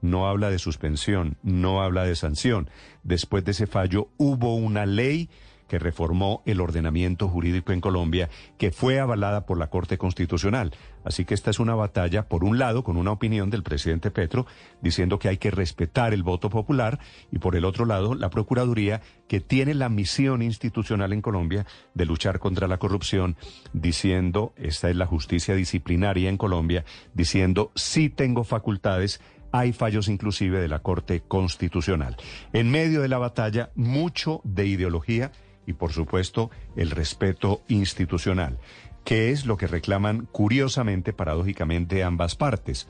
No 0.02 0.26
habla 0.26 0.50
de 0.50 0.58
suspensión, 0.58 1.36
no 1.42 1.80
habla 1.80 2.04
de 2.04 2.16
sanción. 2.16 2.68
Después 3.04 3.44
de 3.44 3.52
ese 3.52 3.66
fallo 3.66 4.08
hubo 4.16 4.56
una 4.56 4.84
ley 4.84 5.30
que 5.68 5.78
reformó 5.78 6.42
el 6.46 6.60
ordenamiento 6.60 7.28
jurídico 7.28 7.72
en 7.72 7.80
Colombia, 7.80 8.28
que 8.58 8.70
fue 8.70 9.00
avalada 9.00 9.46
por 9.46 9.58
la 9.58 9.68
Corte 9.68 9.98
Constitucional. 9.98 10.72
Así 11.04 11.24
que 11.24 11.34
esta 11.34 11.50
es 11.50 11.60
una 11.60 11.74
batalla, 11.74 12.28
por 12.28 12.42
un 12.42 12.58
lado, 12.58 12.82
con 12.82 12.96
una 12.96 13.12
opinión 13.12 13.48
del 13.48 13.62
presidente 13.62 14.10
Petro, 14.10 14.46
diciendo 14.80 15.18
que 15.18 15.28
hay 15.28 15.38
que 15.38 15.50
respetar 15.50 16.12
el 16.12 16.22
voto 16.22 16.50
popular, 16.50 16.98
y 17.30 17.38
por 17.38 17.54
el 17.54 17.64
otro 17.64 17.84
lado, 17.84 18.14
la 18.14 18.30
Procuraduría, 18.30 19.02
que 19.28 19.40
tiene 19.40 19.74
la 19.74 19.88
misión 19.88 20.42
institucional 20.42 21.12
en 21.12 21.22
Colombia 21.22 21.66
de 21.94 22.06
luchar 22.06 22.38
contra 22.38 22.66
la 22.66 22.78
corrupción, 22.78 23.36
diciendo, 23.72 24.52
esta 24.56 24.90
es 24.90 24.96
la 24.96 25.06
justicia 25.06 25.54
disciplinaria 25.54 26.28
en 26.28 26.38
Colombia, 26.38 26.84
diciendo, 27.14 27.70
sí 27.74 28.08
tengo 28.08 28.44
facultades 28.44 29.20
hay 29.52 29.72
fallos 29.72 30.08
inclusive 30.08 30.60
de 30.60 30.68
la 30.68 30.80
Corte 30.80 31.22
Constitucional. 31.26 32.16
En 32.52 32.70
medio 32.70 33.00
de 33.00 33.08
la 33.08 33.18
batalla, 33.18 33.70
mucho 33.74 34.40
de 34.44 34.66
ideología 34.66 35.32
y, 35.66 35.74
por 35.74 35.92
supuesto, 35.92 36.50
el 36.76 36.90
respeto 36.90 37.62
institucional, 37.68 38.58
que 39.04 39.30
es 39.30 39.46
lo 39.46 39.56
que 39.56 39.66
reclaman 39.66 40.28
curiosamente, 40.32 41.12
paradójicamente, 41.12 42.02
ambas 42.02 42.36
partes. 42.36 42.88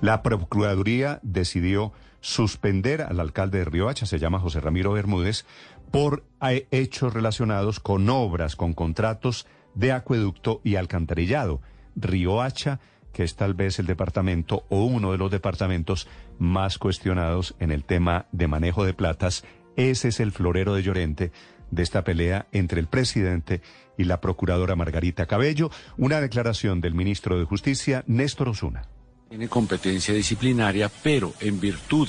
La 0.00 0.22
Procuraduría 0.22 1.20
decidió 1.22 1.92
suspender 2.20 3.02
al 3.02 3.20
alcalde 3.20 3.58
de 3.58 3.64
Riohacha, 3.64 4.06
se 4.06 4.18
llama 4.18 4.40
José 4.40 4.60
Ramiro 4.60 4.92
Bermúdez, 4.92 5.46
por 5.90 6.24
eh, 6.42 6.66
hechos 6.70 7.14
relacionados 7.14 7.80
con 7.80 8.08
obras, 8.10 8.56
con 8.56 8.72
contratos 8.72 9.46
de 9.74 9.92
acueducto 9.92 10.60
y 10.64 10.76
alcantarillado. 10.76 11.60
Riohacha 11.94 12.80
que 13.16 13.24
es 13.24 13.34
tal 13.34 13.54
vez 13.54 13.78
el 13.78 13.86
departamento 13.86 14.66
o 14.68 14.84
uno 14.84 15.10
de 15.10 15.16
los 15.16 15.30
departamentos 15.30 16.06
más 16.38 16.76
cuestionados 16.76 17.54
en 17.60 17.72
el 17.72 17.82
tema 17.82 18.26
de 18.30 18.46
manejo 18.46 18.84
de 18.84 18.92
platas. 18.92 19.42
Ese 19.74 20.08
es 20.08 20.20
el 20.20 20.32
florero 20.32 20.74
de 20.74 20.82
Llorente, 20.82 21.32
de 21.76 21.84
esta 21.84 22.02
pelea 22.02 22.48
entre 22.50 22.80
el 22.80 22.88
presidente 22.88 23.62
y 23.96 24.04
la 24.04 24.20
procuradora 24.20 24.74
Margarita 24.74 25.26
Cabello. 25.26 25.70
Una 25.96 26.20
declaración 26.20 26.80
del 26.80 26.94
ministro 26.94 27.38
de 27.38 27.44
Justicia, 27.44 28.02
Néstor 28.08 28.48
Osuna. 28.48 28.88
Tiene 29.28 29.48
competencia 29.48 30.12
disciplinaria, 30.12 30.90
pero 31.02 31.34
en 31.38 31.60
virtud 31.60 32.08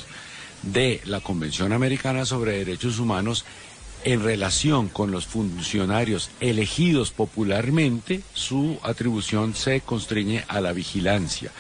de 0.64 1.02
la 1.06 1.20
Convención 1.20 1.74
Americana 1.74 2.26
sobre 2.26 2.58
Derechos 2.58 2.98
Humanos, 3.00 3.46
en 4.04 4.24
relación 4.24 4.88
con 4.88 5.12
los 5.12 5.26
funcionarios 5.26 6.30
elegidos 6.40 7.12
popularmente, 7.12 8.22
su 8.34 8.80
atribución 8.84 9.56
se 9.56 9.82
constriñe 9.82 10.46
a 10.48 10.62
la 10.62 10.72
vigilancia. 10.74 11.52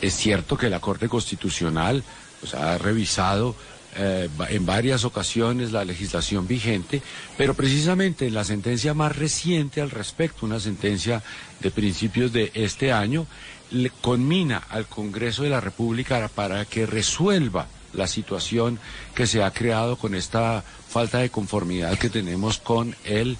Es 0.00 0.14
cierto 0.14 0.56
que 0.56 0.70
la 0.70 0.80
Corte 0.80 1.08
Constitucional 1.08 2.02
pues, 2.40 2.54
ha 2.54 2.78
revisado 2.78 3.54
eh, 3.96 4.28
en 4.50 4.66
varias 4.66 5.04
ocasiones 5.04 5.72
la 5.72 5.84
legislación 5.84 6.46
vigente, 6.46 7.02
pero 7.36 7.54
precisamente 7.54 8.26
en 8.26 8.34
la 8.34 8.44
sentencia 8.44 8.94
más 8.94 9.16
reciente 9.16 9.80
al 9.80 9.90
respecto, 9.90 10.46
una 10.46 10.60
sentencia 10.60 11.22
de 11.60 11.70
principios 11.70 12.32
de 12.32 12.50
este 12.54 12.92
año, 12.92 13.26
le 13.70 13.90
conmina 13.90 14.58
al 14.68 14.86
Congreso 14.86 15.42
de 15.42 15.50
la 15.50 15.60
República 15.60 16.28
para 16.34 16.64
que 16.64 16.86
resuelva 16.86 17.66
la 17.92 18.06
situación 18.06 18.78
que 19.14 19.26
se 19.26 19.42
ha 19.42 19.50
creado 19.50 19.96
con 19.96 20.14
esta 20.14 20.62
falta 20.88 21.18
de 21.18 21.30
conformidad 21.30 21.98
que 21.98 22.10
tenemos 22.10 22.58
con 22.58 22.94
el 23.04 23.36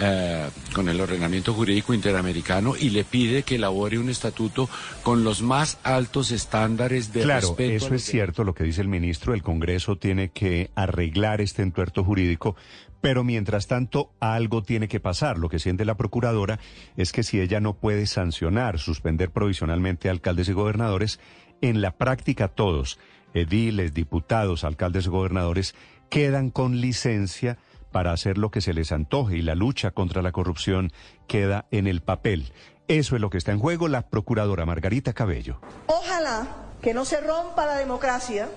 eh, 0.00 0.48
con 0.74 0.88
el 0.88 1.00
ordenamiento 1.00 1.52
jurídico 1.54 1.92
interamericano 1.92 2.76
y 2.76 2.90
le 2.90 3.04
pide 3.04 3.42
que 3.42 3.56
elabore 3.56 3.98
un 3.98 4.10
estatuto 4.10 4.68
con 5.02 5.24
los 5.24 5.42
más 5.42 5.78
altos 5.82 6.30
estándares 6.30 7.12
de 7.12 7.22
claro, 7.22 7.48
respeto. 7.48 7.86
Eso 7.86 7.94
es 7.94 8.04
cierto 8.04 8.44
lo 8.44 8.54
que 8.54 8.64
dice 8.64 8.80
el 8.80 8.88
ministro. 8.88 9.34
El 9.34 9.42
Congreso 9.42 9.96
tiene 9.96 10.30
que 10.30 10.70
arreglar 10.74 11.40
este 11.40 11.62
entuerto 11.62 12.04
jurídico, 12.04 12.54
pero 13.00 13.24
mientras 13.24 13.66
tanto 13.66 14.12
algo 14.20 14.62
tiene 14.62 14.86
que 14.86 15.00
pasar. 15.00 15.38
Lo 15.38 15.48
que 15.48 15.58
siente 15.58 15.84
la 15.84 15.96
procuradora 15.96 16.60
es 16.96 17.10
que 17.12 17.22
si 17.22 17.40
ella 17.40 17.58
no 17.58 17.74
puede 17.74 18.06
sancionar, 18.06 18.78
suspender 18.78 19.30
provisionalmente 19.30 20.08
a 20.08 20.12
alcaldes 20.12 20.48
y 20.48 20.52
gobernadores, 20.52 21.18
en 21.60 21.80
la 21.80 21.96
práctica 21.96 22.48
todos, 22.48 22.98
ediles, 23.34 23.94
diputados, 23.94 24.64
alcaldes 24.64 25.06
y 25.06 25.10
gobernadores, 25.10 25.74
quedan 26.08 26.50
con 26.50 26.80
licencia 26.80 27.58
para 27.90 28.12
hacer 28.12 28.38
lo 28.38 28.50
que 28.50 28.60
se 28.60 28.74
les 28.74 28.92
antoje 28.92 29.36
y 29.36 29.42
la 29.42 29.54
lucha 29.54 29.90
contra 29.90 30.22
la 30.22 30.32
corrupción 30.32 30.92
queda 31.26 31.66
en 31.70 31.86
el 31.86 32.00
papel. 32.00 32.52
Eso 32.88 33.14
es 33.14 33.20
lo 33.20 33.30
que 33.30 33.38
está 33.38 33.52
en 33.52 33.58
juego 33.58 33.88
la 33.88 34.02
procuradora 34.02 34.64
Margarita 34.64 35.12
Cabello. 35.12 35.60
Ojalá 35.86 36.46
que 36.82 36.94
no 36.94 37.04
se 37.04 37.20
rompa 37.20 37.66
la 37.66 37.76
democracia 37.76 38.48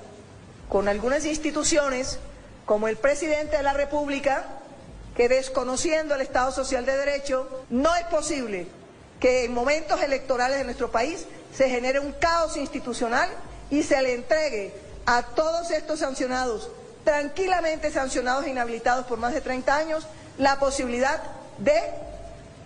con 0.70 0.88
algunas 0.88 1.26
instituciones 1.26 2.20
como 2.66 2.88
el 2.88 2.95
presidente 2.95 3.58
de 3.58 3.64
la 3.64 3.74
República, 3.74 4.45
que 5.16 5.28
desconociendo 5.28 6.16
el 6.16 6.22
Estado 6.22 6.52
Social 6.52 6.86
de 6.86 6.95
Derecho, 6.95 7.66
no 7.70 7.94
es 7.95 8.06
posible 8.06 8.68
que 9.20 9.45
en 9.45 9.53
momentos 9.53 10.02
electorales 10.02 10.58
de 10.58 10.64
nuestro 10.64 10.90
país 10.90 11.28
se 11.53 11.70
genere 11.70 11.99
un 11.99 12.14
caos 12.14 12.56
institucional 12.58 13.30
y 13.70 13.84
se 13.84 14.02
le 14.02 14.14
entregue 14.14 14.74
a 15.06 15.24
todos 15.24 15.72
estos 15.72 15.99
sancionados 15.99 16.70
tranquilamente 17.03 17.91
sancionados 17.91 18.45
e 18.45 18.49
inhabilitados 18.49 19.06
por 19.06 19.19
más 19.19 19.34
de 19.34 19.41
30 19.41 19.76
años 19.76 20.07
la 20.38 20.60
posibilidad 20.60 21.22
de 21.57 21.73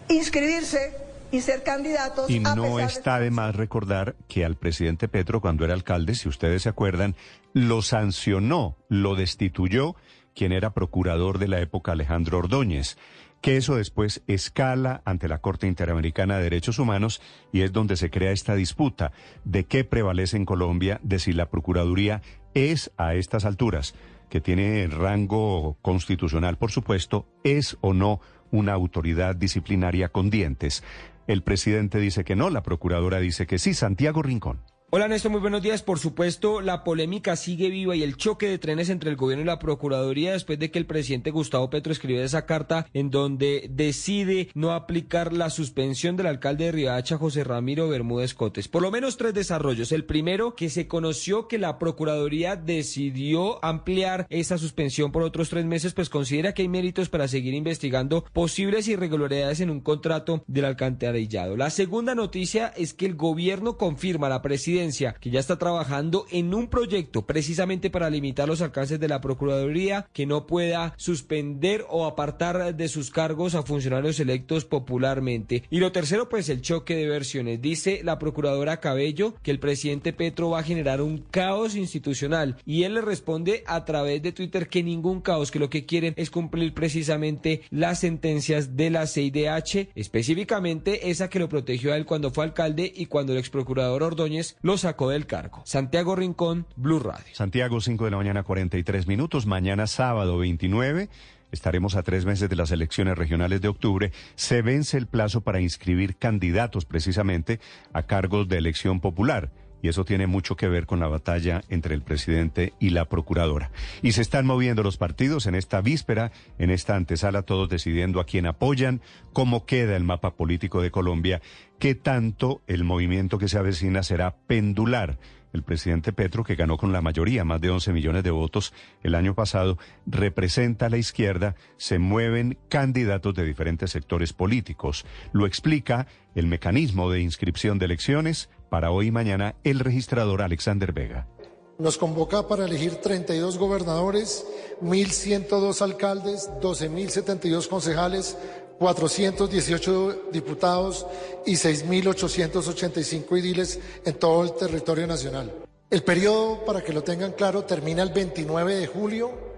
inscribirse 0.10 0.94
y 1.32 1.42
ser 1.42 1.64
candidatos. 1.64 2.30
Y 2.30 2.40
no 2.40 2.80
está 2.80 3.20
de 3.20 3.32
más 3.32 3.56
recordar 3.56 4.16
que 4.28 4.46
al 4.46 4.56
presidente 4.56 5.08
Petro, 5.08 5.42
cuando 5.42 5.66
era 5.66 5.74
alcalde, 5.74 6.16
si 6.16 6.30
ustedes 6.30 6.64
se 6.64 6.70
acuerdan, 6.70 7.16
lo 7.54 7.82
sancionó, 7.82 8.78
lo 8.90 9.16
destituyó 9.16 9.96
quien 10.34 10.52
era 10.52 10.74
procurador 10.74 11.40
de 11.40 11.48
la 11.48 11.60
época 11.60 11.94
Alejandro 11.94 12.40
Ordóñez 12.40 12.98
que 13.46 13.58
eso 13.58 13.76
después 13.76 14.24
escala 14.26 15.04
ante 15.06 15.28
la 15.28 15.38
Corte 15.38 15.68
Interamericana 15.68 16.38
de 16.38 16.46
Derechos 16.46 16.80
Humanos 16.80 17.22
y 17.52 17.62
es 17.62 17.72
donde 17.72 17.96
se 17.96 18.10
crea 18.10 18.32
esta 18.32 18.56
disputa 18.56 19.12
de 19.44 19.66
qué 19.66 19.84
prevalece 19.84 20.36
en 20.36 20.46
Colombia, 20.46 21.00
de 21.04 21.20
si 21.20 21.32
la 21.32 21.48
Procuraduría 21.48 22.24
es 22.56 22.92
a 22.98 23.14
estas 23.14 23.46
alturas 23.46 23.94
que 24.30 24.42
tiene 24.42 24.88
rango 24.88 25.78
constitucional, 25.82 26.58
por 26.58 26.72
supuesto, 26.72 27.28
es 27.44 27.78
o 27.82 27.94
no 27.94 28.20
una 28.52 28.74
autoridad 28.74 29.36
disciplinaria 29.36 30.10
con 30.10 30.30
dientes. 30.30 30.84
El 31.28 31.42
presidente 31.42 32.00
dice 32.00 32.24
que 32.24 32.36
no, 32.36 32.50
la 32.50 32.64
procuradora 32.64 33.20
dice 33.20 33.48
que 33.48 33.60
sí. 33.60 33.74
Santiago 33.74 34.22
Rincón. 34.22 34.62
Hola 34.96 35.10
Néstor, 35.10 35.30
muy 35.30 35.42
buenos 35.42 35.62
días. 35.62 35.84
Por 35.84 36.00
supuesto, 36.00 36.62
la 36.62 36.86
polémica 36.86 37.36
sigue 37.36 37.70
viva 37.70 37.98
y 37.98 38.04
el 38.04 38.16
choque 38.16 38.48
de 38.48 38.58
trenes 38.58 38.88
entre 38.88 39.10
el 39.10 39.18
gobierno 39.18 39.44
y 39.44 39.46
la 39.46 39.60
Procuraduría 39.60 40.32
después 40.32 40.58
de 40.58 40.72
que 40.72 40.80
el 40.80 40.86
presidente 40.86 41.32
Gustavo 41.32 41.70
Petro 41.70 41.92
escribió 41.92 42.24
esa 42.24 42.46
carta 42.46 42.88
en 42.94 43.12
donde 43.12 43.68
decide 43.70 44.48
no 44.54 44.72
aplicar 44.72 45.34
la 45.34 45.50
suspensión 45.50 46.16
del 46.16 46.28
alcalde 46.28 46.64
de 46.64 46.72
Riacha, 46.72 47.18
José 47.18 47.44
Ramiro 47.44 47.90
Bermúdez 47.90 48.34
Cotes. 48.34 48.70
Por 48.70 48.84
lo 48.84 48.90
menos 48.90 49.18
tres 49.18 49.34
desarrollos. 49.34 49.92
El 49.92 50.06
primero, 50.06 50.56
que 50.56 50.70
se 50.70 50.88
conoció 50.88 51.50
que 51.50 51.58
la 51.58 51.78
Procuraduría 51.78 52.56
decidió 52.56 53.62
ampliar 53.66 54.28
esa 54.30 54.58
suspensión 54.58 55.12
por 55.12 55.24
otros 55.24 55.50
tres 55.50 55.66
meses, 55.66 55.94
pues 55.94 56.10
considera 56.10 56.54
que 56.54 56.62
hay 56.62 56.70
méritos 56.70 57.10
para 57.10 57.28
seguir 57.28 57.54
investigando 57.54 58.24
posibles 58.32 58.88
irregularidades 58.88 59.60
en 59.60 59.72
un 59.72 59.82
contrato 59.82 60.46
del 60.48 60.64
alcantarillado. 60.64 61.58
La 61.58 61.70
segunda 61.70 62.16
noticia 62.16 62.68
es 62.78 62.94
que 62.94 63.06
el 63.06 63.16
gobierno 63.16 63.76
confirma 63.76 64.30
la 64.30 64.42
presidencia 64.42 64.85
que 65.20 65.32
ya 65.32 65.40
está 65.40 65.58
trabajando 65.58 66.28
en 66.30 66.54
un 66.54 66.68
proyecto 66.68 67.26
precisamente 67.26 67.90
para 67.90 68.10
limitar 68.10 68.48
los 68.48 68.62
alcances 68.62 69.00
de 69.00 69.08
la 69.08 69.20
Procuraduría, 69.20 70.08
que 70.14 70.28
no 70.28 70.46
pueda 70.46 70.94
suspender 70.98 71.86
o 71.90 72.06
apartar 72.06 72.76
de 72.76 72.88
sus 72.88 73.10
cargos 73.10 73.56
a 73.56 73.64
funcionarios 73.64 74.20
electos 74.20 74.64
popularmente. 74.66 75.64
Y 75.72 75.80
lo 75.80 75.92
tercero, 75.92 76.30
pues 76.30 76.50
el 76.50 76.62
choque 76.62 76.96
de 76.96 77.08
versiones. 77.08 77.62
Dice 77.62 78.02
la 78.04 78.20
Procuradora 78.20 78.80
Cabello 78.80 79.34
que 79.42 79.50
el 79.50 79.60
presidente 79.60 80.14
Petro 80.14 80.52
va 80.52 80.60
a 80.60 80.64
generar 80.64 81.02
un 81.02 81.24
caos 81.32 81.76
institucional 81.76 82.58
y 82.66 82.84
él 82.84 82.94
le 82.94 83.02
responde 83.02 83.64
a 83.66 83.86
través 83.86 84.22
de 84.22 84.34
Twitter 84.34 84.68
que 84.68 84.84
ningún 84.84 85.22
caos, 85.22 85.50
que 85.50 85.60
lo 85.60 85.72
que 85.72 85.86
quieren 85.86 86.14
es 86.16 86.30
cumplir 86.30 86.76
precisamente 86.76 87.64
las 87.72 88.02
sentencias 88.02 88.78
de 88.78 88.92
la 88.92 89.08
CIDH, 89.08 89.90
específicamente 89.96 91.10
esa 91.10 91.30
que 91.30 91.40
lo 91.40 91.50
protegió 91.50 91.92
a 91.92 91.98
él 91.98 92.06
cuando 92.06 92.30
fue 92.30 92.44
alcalde 92.44 92.92
y 92.96 93.08
cuando 93.08 93.34
el 93.34 93.40
ex 93.40 93.50
procurador 93.50 94.04
Ordóñez 94.04 94.58
lo 94.66 94.80
sacó 94.80 95.12
del 95.12 95.28
cargo. 95.28 95.62
Santiago 95.64 96.16
Rincón, 96.16 96.66
Blue 96.76 96.98
Radio. 96.98 97.36
Santiago, 97.36 97.80
5 97.80 98.06
de 98.06 98.10
la 98.10 98.18
mañana, 98.18 98.42
43 98.42 99.06
minutos. 99.06 99.46
Mañana 99.46 99.86
sábado 99.86 100.40
29. 100.40 101.08
Estaremos 101.52 101.96
a 101.96 102.02
tres 102.02 102.26
meses 102.26 102.50
de 102.50 102.56
las 102.56 102.72
elecciones 102.72 103.16
regionales 103.16 103.62
de 103.62 103.68
octubre. 103.68 104.12
Se 104.34 104.64
vence 104.64 104.98
el 104.98 105.06
plazo 105.06 105.42
para 105.42 105.62
inscribir 105.62 106.18
candidatos 106.18 106.86
precisamente 106.86 107.60
a 107.94 108.08
cargos 108.08 108.48
de 108.48 108.58
elección 108.58 109.02
popular 109.02 109.52
y 109.86 109.88
eso 109.88 110.04
tiene 110.04 110.26
mucho 110.26 110.56
que 110.56 110.68
ver 110.68 110.88
con 110.88 111.00
la 111.00 111.08
batalla 111.08 111.62
entre 111.70 111.94
el 111.94 112.02
presidente 112.02 112.74
y 112.80 112.90
la 112.90 113.06
procuradora. 113.06 113.70
Y 114.02 114.14
se 114.14 114.24
están 114.24 114.48
moviendo 114.48 114.82
los 114.82 114.98
partidos 114.98 115.46
en 115.46 115.54
esta 115.54 115.80
víspera, 115.80 116.32
en 116.58 116.72
esta 116.72 116.96
antesala, 116.96 117.44
todos 117.44 117.70
decidiendo 117.70 118.20
a 118.20 118.26
quién 118.26 118.48
apoyan, 118.48 119.00
cómo 119.32 119.68
queda 119.68 119.96
el 119.96 120.04
mapa 120.04 120.32
político 120.32 120.82
de 120.82 120.90
Colombia, 120.90 121.40
qué 121.78 121.94
tanto 121.94 122.64
el 122.66 122.84
movimiento 122.84 123.38
que 123.38 123.48
se 123.48 123.60
avecina 123.60 124.02
será 124.02 124.36
pendular 124.48 125.20
el 125.54 125.62
presidente 125.64 126.14
Petro, 126.14 126.44
que 126.44 126.56
ganó 126.56 126.78
con 126.78 126.92
la 126.92 127.02
mayoría, 127.02 127.46
más 127.46 127.62
de 127.62 127.70
11 127.70 127.94
millones 127.94 128.24
de 128.24 128.32
votos 128.32 128.74
el 129.04 129.16
año 129.16 129.36
pasado, 129.36 129.78
representa 130.06 130.88
a 130.88 130.90
la 130.90 130.98
izquierda, 130.98 131.56
se 131.78 132.00
mueven 132.00 132.58
candidatos 132.70 133.36
de 133.36 133.46
diferentes 133.46 133.92
sectores 133.92 134.34
políticos. 134.34 135.06
Lo 135.32 135.46
explica 135.46 136.08
el 136.34 136.48
mecanismo 136.48 137.10
de 137.10 137.22
inscripción 137.22 137.80
de 137.80 137.86
elecciones 137.86 138.50
para 138.76 138.92
hoy 138.92 139.08
y 139.08 139.12
mañana 139.12 139.56
el 139.64 139.80
registrador 139.80 140.42
Alexander 140.42 140.92
Vega. 140.92 141.30
Nos 141.78 141.98
convoca 141.98 142.46
para 142.50 142.66
elegir 142.66 142.96
32 142.96 143.58
gobernadores, 143.58 144.46
1.102 144.82 145.82
alcaldes, 145.82 146.50
12.072 146.60 147.70
concejales, 147.70 148.38
418 148.78 150.24
diputados 150.34 151.08
y 151.46 151.54
6.885 151.54 153.40
ediles 153.40 153.80
en 154.04 154.16
todo 154.16 154.44
el 154.44 154.52
territorio 154.52 155.08
nacional. 155.08 155.54
El 155.90 156.04
periodo, 156.04 156.66
para 156.66 156.84
que 156.84 156.92
lo 156.92 157.02
tengan 157.02 157.32
claro, 157.32 157.64
termina 157.64 158.04
el 158.04 158.10
29 158.10 158.76
de 158.76 158.88
julio 158.88 159.55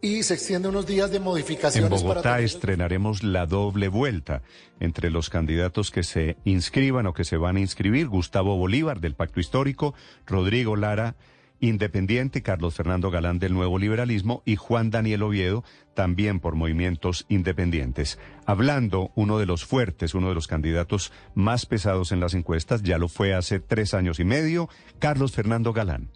y 0.00 0.22
se 0.22 0.34
extiende 0.34 0.68
unos 0.68 0.86
días 0.86 1.10
de 1.10 1.20
modificaciones. 1.20 2.00
En 2.00 2.06
Bogotá 2.06 2.40
estrenaremos 2.40 3.22
la 3.22 3.46
doble 3.46 3.88
vuelta 3.88 4.42
entre 4.80 5.10
los 5.10 5.30
candidatos 5.30 5.90
que 5.90 6.02
se 6.02 6.36
inscriban 6.44 7.06
o 7.06 7.14
que 7.14 7.24
se 7.24 7.36
van 7.36 7.56
a 7.56 7.60
inscribir. 7.60 8.08
Gustavo 8.08 8.56
Bolívar 8.56 9.00
del 9.00 9.14
Pacto 9.14 9.40
Histórico, 9.40 9.94
Rodrigo 10.26 10.76
Lara 10.76 11.16
Independiente, 11.58 12.42
Carlos 12.42 12.74
Fernando 12.74 13.10
Galán 13.10 13.38
del 13.38 13.54
Nuevo 13.54 13.78
Liberalismo 13.78 14.42
y 14.44 14.56
Juan 14.56 14.90
Daniel 14.90 15.22
Oviedo, 15.22 15.64
también 15.94 16.38
por 16.38 16.54
movimientos 16.54 17.24
independientes. 17.30 18.18
Hablando, 18.44 19.10
uno 19.14 19.38
de 19.38 19.46
los 19.46 19.64
fuertes, 19.64 20.14
uno 20.14 20.28
de 20.28 20.34
los 20.34 20.48
candidatos 20.48 21.12
más 21.34 21.64
pesados 21.64 22.12
en 22.12 22.20
las 22.20 22.34
encuestas, 22.34 22.82
ya 22.82 22.98
lo 22.98 23.08
fue 23.08 23.32
hace 23.32 23.58
tres 23.58 23.94
años 23.94 24.20
y 24.20 24.24
medio, 24.24 24.68
Carlos 24.98 25.32
Fernando 25.32 25.72
Galán. 25.72 26.10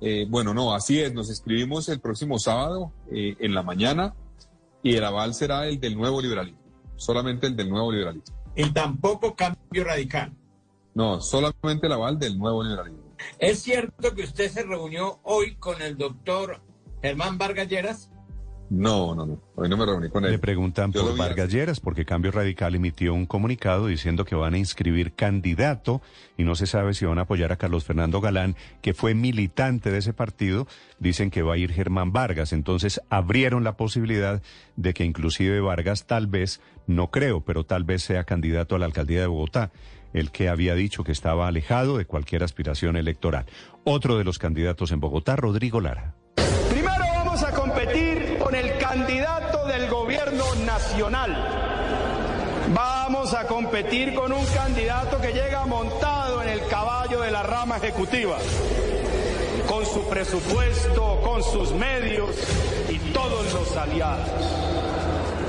Eh, 0.00 0.26
bueno, 0.28 0.52
no, 0.52 0.74
así 0.74 1.00
es, 1.00 1.14
nos 1.14 1.30
escribimos 1.30 1.88
el 1.88 2.00
próximo 2.00 2.38
sábado 2.38 2.92
eh, 3.10 3.36
en 3.40 3.54
la 3.54 3.62
mañana 3.62 4.14
y 4.82 4.94
el 4.94 5.04
aval 5.04 5.34
será 5.34 5.66
el 5.66 5.80
del 5.80 5.96
nuevo 5.96 6.20
liberalismo, 6.20 6.60
solamente 6.96 7.46
el 7.46 7.56
del 7.56 7.70
nuevo 7.70 7.90
liberalismo. 7.90 8.36
Y 8.54 8.70
tampoco 8.70 9.34
cambio 9.34 9.84
radical. 9.84 10.32
No, 10.94 11.20
solamente 11.20 11.86
el 11.86 11.92
aval 11.92 12.18
del 12.18 12.38
nuevo 12.38 12.62
liberalismo. 12.62 13.06
¿Es 13.38 13.60
cierto 13.62 14.14
que 14.14 14.22
usted 14.22 14.50
se 14.50 14.62
reunió 14.62 15.20
hoy 15.24 15.56
con 15.56 15.80
el 15.82 15.96
doctor 15.96 16.60
Germán 17.02 17.38
Vargas 17.38 17.68
Lleras? 17.68 18.10
No, 18.68 19.14
no, 19.14 19.26
no. 19.26 19.40
Hoy 19.54 19.68
no 19.68 19.76
me 19.76 19.86
reuní 19.86 20.08
con 20.08 20.24
él. 20.24 20.32
Le 20.32 20.38
preguntan 20.38 20.92
Yo 20.92 21.02
por 21.02 21.16
Vargas 21.16 21.50
Lleras, 21.50 21.80
porque 21.80 22.04
Cambio 22.04 22.32
Radical 22.32 22.74
emitió 22.74 23.14
un 23.14 23.26
comunicado 23.26 23.86
diciendo 23.86 24.24
que 24.24 24.34
van 24.34 24.54
a 24.54 24.58
inscribir 24.58 25.12
candidato 25.12 26.02
y 26.36 26.44
no 26.44 26.56
se 26.56 26.66
sabe 26.66 26.94
si 26.94 27.04
van 27.04 27.18
a 27.18 27.22
apoyar 27.22 27.52
a 27.52 27.56
Carlos 27.56 27.84
Fernando 27.84 28.20
Galán, 28.20 28.56
que 28.82 28.94
fue 28.94 29.14
militante 29.14 29.90
de 29.90 29.98
ese 29.98 30.12
partido. 30.12 30.66
Dicen 30.98 31.30
que 31.30 31.42
va 31.42 31.54
a 31.54 31.58
ir 31.58 31.72
Germán 31.72 32.12
Vargas. 32.12 32.52
Entonces 32.52 33.00
abrieron 33.08 33.64
la 33.64 33.76
posibilidad 33.76 34.42
de 34.76 34.94
que 34.94 35.04
inclusive 35.04 35.60
Vargas 35.60 36.06
tal 36.06 36.26
vez, 36.26 36.60
no 36.86 37.10
creo, 37.10 37.42
pero 37.42 37.64
tal 37.64 37.84
vez 37.84 38.02
sea 38.02 38.24
candidato 38.24 38.74
a 38.74 38.78
la 38.78 38.86
alcaldía 38.86 39.20
de 39.20 39.26
Bogotá 39.26 39.70
el 40.12 40.30
que 40.30 40.48
había 40.48 40.74
dicho 40.74 41.04
que 41.04 41.12
estaba 41.12 41.46
alejado 41.46 41.98
de 41.98 42.06
cualquier 42.06 42.42
aspiración 42.42 42.96
electoral. 42.96 43.44
Otro 43.84 44.16
de 44.16 44.24
los 44.24 44.38
candidatos 44.38 44.90
en 44.90 45.00
Bogotá, 45.00 45.36
Rodrigo 45.36 45.80
Lara. 45.80 46.14
Primero 46.70 47.04
vamos 47.14 47.42
a 47.42 47.52
competir 47.52 48.15
con 48.46 48.54
el 48.54 48.78
candidato 48.78 49.66
del 49.66 49.90
gobierno 49.90 50.44
nacional. 50.64 51.34
Vamos 52.72 53.34
a 53.34 53.44
competir 53.48 54.14
con 54.14 54.30
un 54.30 54.46
candidato 54.54 55.20
que 55.20 55.32
llega 55.32 55.66
montado 55.66 56.40
en 56.44 56.50
el 56.50 56.64
caballo 56.68 57.22
de 57.22 57.32
la 57.32 57.42
rama 57.42 57.78
ejecutiva, 57.78 58.38
con 59.66 59.84
su 59.84 60.08
presupuesto, 60.08 61.20
con 61.24 61.42
sus 61.42 61.72
medios 61.72 62.30
y 62.88 62.98
todos 63.12 63.52
los 63.52 63.76
aliados. 63.76 64.30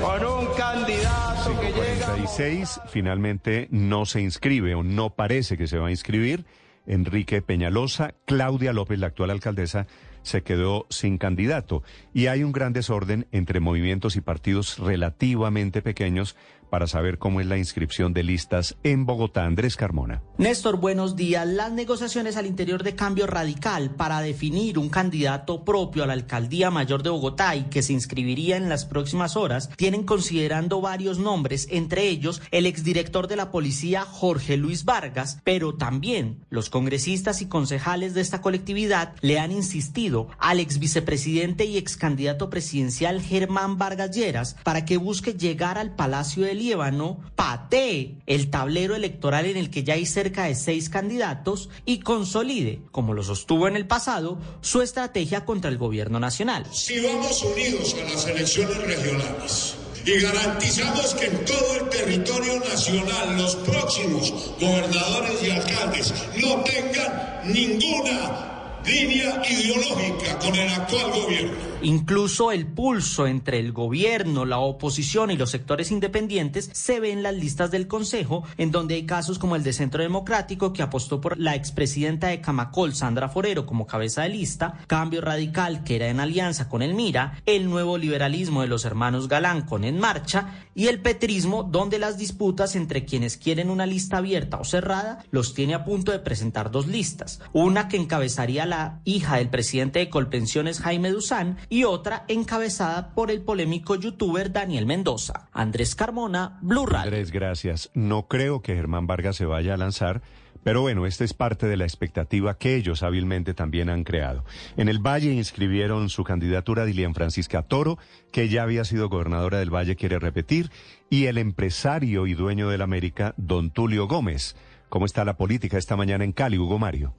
Con 0.02 0.26
un 0.26 0.46
candidato 0.56 1.60
que 1.60 1.68
llega... 1.68 2.06
46 2.06 2.80
finalmente 2.88 3.68
no 3.70 4.06
se 4.06 4.22
inscribe 4.22 4.74
o 4.74 4.82
no 4.82 5.10
parece 5.10 5.56
que 5.56 5.68
se 5.68 5.78
va 5.78 5.86
a 5.86 5.90
inscribir. 5.92 6.46
Enrique 6.84 7.42
Peñalosa, 7.42 8.14
Claudia 8.24 8.72
López, 8.72 8.98
la 8.98 9.08
actual 9.08 9.30
alcaldesa, 9.30 9.86
se 10.28 10.42
quedó 10.42 10.86
sin 10.90 11.18
candidato. 11.18 11.82
Y 12.12 12.26
hay 12.26 12.44
un 12.44 12.52
gran 12.52 12.72
desorden 12.72 13.26
entre 13.32 13.60
movimientos 13.60 14.16
y 14.16 14.20
partidos 14.20 14.78
relativamente 14.78 15.82
pequeños 15.82 16.36
para 16.68 16.86
saber 16.86 17.18
cómo 17.18 17.40
es 17.40 17.46
la 17.46 17.58
inscripción 17.58 18.12
de 18.12 18.22
listas 18.22 18.76
en 18.82 19.06
Bogotá. 19.06 19.44
Andrés 19.44 19.76
Carmona. 19.76 20.22
Néstor, 20.36 20.76
buenos 20.76 21.16
días. 21.16 21.46
Las 21.46 21.72
negociaciones 21.72 22.36
al 22.36 22.46
interior 22.46 22.82
de 22.82 22.94
Cambio 22.94 23.26
Radical 23.26 23.90
para 23.90 24.20
definir 24.20 24.78
un 24.78 24.88
candidato 24.88 25.64
propio 25.64 26.04
a 26.04 26.06
la 26.06 26.12
alcaldía 26.12 26.70
mayor 26.70 27.02
de 27.02 27.10
Bogotá 27.10 27.56
y 27.56 27.64
que 27.64 27.82
se 27.82 27.92
inscribiría 27.92 28.56
en 28.56 28.68
las 28.68 28.84
próximas 28.84 29.36
horas 29.36 29.70
tienen 29.76 30.04
considerando 30.04 30.80
varios 30.80 31.18
nombres, 31.18 31.68
entre 31.70 32.08
ellos 32.08 32.42
el 32.50 32.66
exdirector 32.66 33.28
de 33.28 33.36
la 33.36 33.50
policía 33.50 34.02
Jorge 34.02 34.56
Luis 34.56 34.84
Vargas, 34.84 35.40
pero 35.44 35.74
también 35.74 36.44
los 36.50 36.70
congresistas 36.70 37.42
y 37.42 37.46
concejales 37.46 38.14
de 38.14 38.20
esta 38.20 38.40
colectividad 38.40 39.14
le 39.20 39.38
han 39.38 39.52
insistido 39.52 40.28
al 40.38 40.60
ex 40.60 40.78
vicepresidente 40.78 41.64
y 41.64 41.76
ex 41.76 41.96
candidato 41.96 42.50
presidencial 42.50 43.20
Germán 43.20 43.78
Vargas 43.78 44.10
Lleras 44.10 44.56
para 44.62 44.84
que 44.84 44.96
busque 44.96 45.34
llegar 45.34 45.78
al 45.78 45.94
Palacio 45.94 46.44
Líbano, 46.58 47.20
patee 47.34 48.16
el 48.26 48.50
tablero 48.50 48.94
electoral 48.94 49.46
en 49.46 49.56
el 49.56 49.70
que 49.70 49.84
ya 49.84 49.94
hay 49.94 50.06
cerca 50.06 50.44
de 50.44 50.54
seis 50.54 50.88
candidatos 50.88 51.70
y 51.84 52.00
consolide, 52.00 52.80
como 52.90 53.14
lo 53.14 53.22
sostuvo 53.22 53.68
en 53.68 53.76
el 53.76 53.86
pasado, 53.86 54.38
su 54.60 54.82
estrategia 54.82 55.44
contra 55.44 55.70
el 55.70 55.78
gobierno 55.78 56.20
nacional. 56.20 56.66
Si 56.72 57.00
vamos 57.00 57.42
unidos 57.42 57.94
a 57.94 58.10
las 58.10 58.26
elecciones 58.26 58.78
regionales 58.78 59.76
y 60.04 60.20
garantizamos 60.20 61.14
que 61.14 61.26
en 61.26 61.44
todo 61.44 61.76
el 61.80 61.88
territorio 61.90 62.60
nacional 62.60 63.36
los 63.36 63.56
próximos 63.56 64.32
gobernadores 64.60 65.42
y 65.42 65.50
alcaldes 65.50 66.14
no 66.36 66.62
tengan 66.64 67.52
ninguna 67.52 68.80
línea 68.86 69.42
ideológica 69.48 70.38
con 70.38 70.54
el 70.54 70.68
actual 70.68 71.10
gobierno. 71.10 71.67
Incluso 71.82 72.50
el 72.50 72.66
pulso 72.66 73.28
entre 73.28 73.60
el 73.60 73.72
gobierno, 73.72 74.44
la 74.44 74.58
oposición 74.58 75.30
y 75.30 75.36
los 75.36 75.50
sectores 75.50 75.92
independientes 75.92 76.70
se 76.72 76.98
ve 76.98 77.12
en 77.12 77.22
las 77.22 77.34
listas 77.34 77.70
del 77.70 77.86
Consejo, 77.86 78.42
en 78.56 78.72
donde 78.72 78.96
hay 78.96 79.06
casos 79.06 79.38
como 79.38 79.54
el 79.54 79.62
de 79.62 79.72
Centro 79.72 80.02
Democrático, 80.02 80.72
que 80.72 80.82
apostó 80.82 81.20
por 81.20 81.38
la 81.38 81.54
expresidenta 81.54 82.26
de 82.28 82.40
Camacol, 82.40 82.94
Sandra 82.94 83.28
Forero, 83.28 83.64
como 83.64 83.86
cabeza 83.86 84.22
de 84.22 84.30
lista, 84.30 84.80
Cambio 84.88 85.20
Radical, 85.20 85.84
que 85.84 85.94
era 85.94 86.08
en 86.08 86.18
alianza 86.18 86.68
con 86.68 86.82
el 86.82 86.94
Mira, 86.94 87.40
el 87.46 87.70
nuevo 87.70 87.96
liberalismo 87.96 88.62
de 88.62 88.68
los 88.68 88.84
hermanos 88.84 89.28
Galán 89.28 89.62
con 89.62 89.84
En 89.84 90.00
Marcha, 90.00 90.66
y 90.74 90.88
el 90.88 91.00
petrismo, 91.00 91.62
donde 91.62 92.00
las 92.00 92.18
disputas 92.18 92.74
entre 92.74 93.04
quienes 93.04 93.36
quieren 93.36 93.70
una 93.70 93.86
lista 93.86 94.16
abierta 94.16 94.58
o 94.58 94.64
cerrada 94.64 95.24
los 95.30 95.54
tiene 95.54 95.74
a 95.74 95.84
punto 95.84 96.10
de 96.10 96.18
presentar 96.18 96.72
dos 96.72 96.88
listas, 96.88 97.40
una 97.52 97.88
que 97.88 97.96
encabezaría 97.96 98.66
la 98.66 99.00
hija 99.04 99.36
del 99.36 99.48
presidente 99.48 100.00
de 100.00 100.10
Colpensiones, 100.10 100.80
Jaime 100.80 101.10
Duzán, 101.10 101.56
y 101.68 101.84
otra 101.84 102.24
encabezada 102.28 103.14
por 103.14 103.30
el 103.30 103.42
polémico 103.42 103.94
youtuber 103.94 104.52
Daniel 104.52 104.86
Mendoza. 104.86 105.48
Andrés 105.52 105.94
Carmona, 105.94 106.58
Blue 106.62 106.86
Radio. 106.86 107.04
Andrés, 107.04 107.30
gracias. 107.30 107.90
No 107.94 108.26
creo 108.28 108.62
que 108.62 108.74
Germán 108.74 109.06
Vargas 109.06 109.36
se 109.36 109.44
vaya 109.44 109.74
a 109.74 109.76
lanzar. 109.76 110.22
Pero 110.64 110.82
bueno, 110.82 111.06
esta 111.06 111.24
es 111.24 111.34
parte 111.34 111.66
de 111.66 111.76
la 111.76 111.84
expectativa 111.84 112.58
que 112.58 112.74
ellos 112.74 113.02
hábilmente 113.02 113.54
también 113.54 113.88
han 113.88 114.04
creado. 114.04 114.44
En 114.76 114.88
el 114.88 114.98
Valle 114.98 115.32
inscribieron 115.32 116.08
su 116.10 116.24
candidatura 116.24 116.84
Dilian 116.84 117.14
Francisca 117.14 117.62
Toro, 117.62 117.96
que 118.32 118.48
ya 118.48 118.64
había 118.64 118.84
sido 118.84 119.08
gobernadora 119.08 119.60
del 119.60 119.74
Valle, 119.74 119.96
quiere 119.96 120.18
repetir, 120.18 120.70
y 121.08 121.26
el 121.26 121.38
empresario 121.38 122.26
y 122.26 122.34
dueño 122.34 122.68
del 122.68 122.82
América, 122.82 123.34
don 123.36 123.70
Tulio 123.70 124.08
Gómez. 124.08 124.56
¿Cómo 124.88 125.06
está 125.06 125.24
la 125.24 125.36
política 125.36 125.78
esta 125.78 125.96
mañana 125.96 126.24
en 126.24 126.32
Cali, 126.32 126.58
Hugo 126.58 126.78
Mario? 126.78 127.14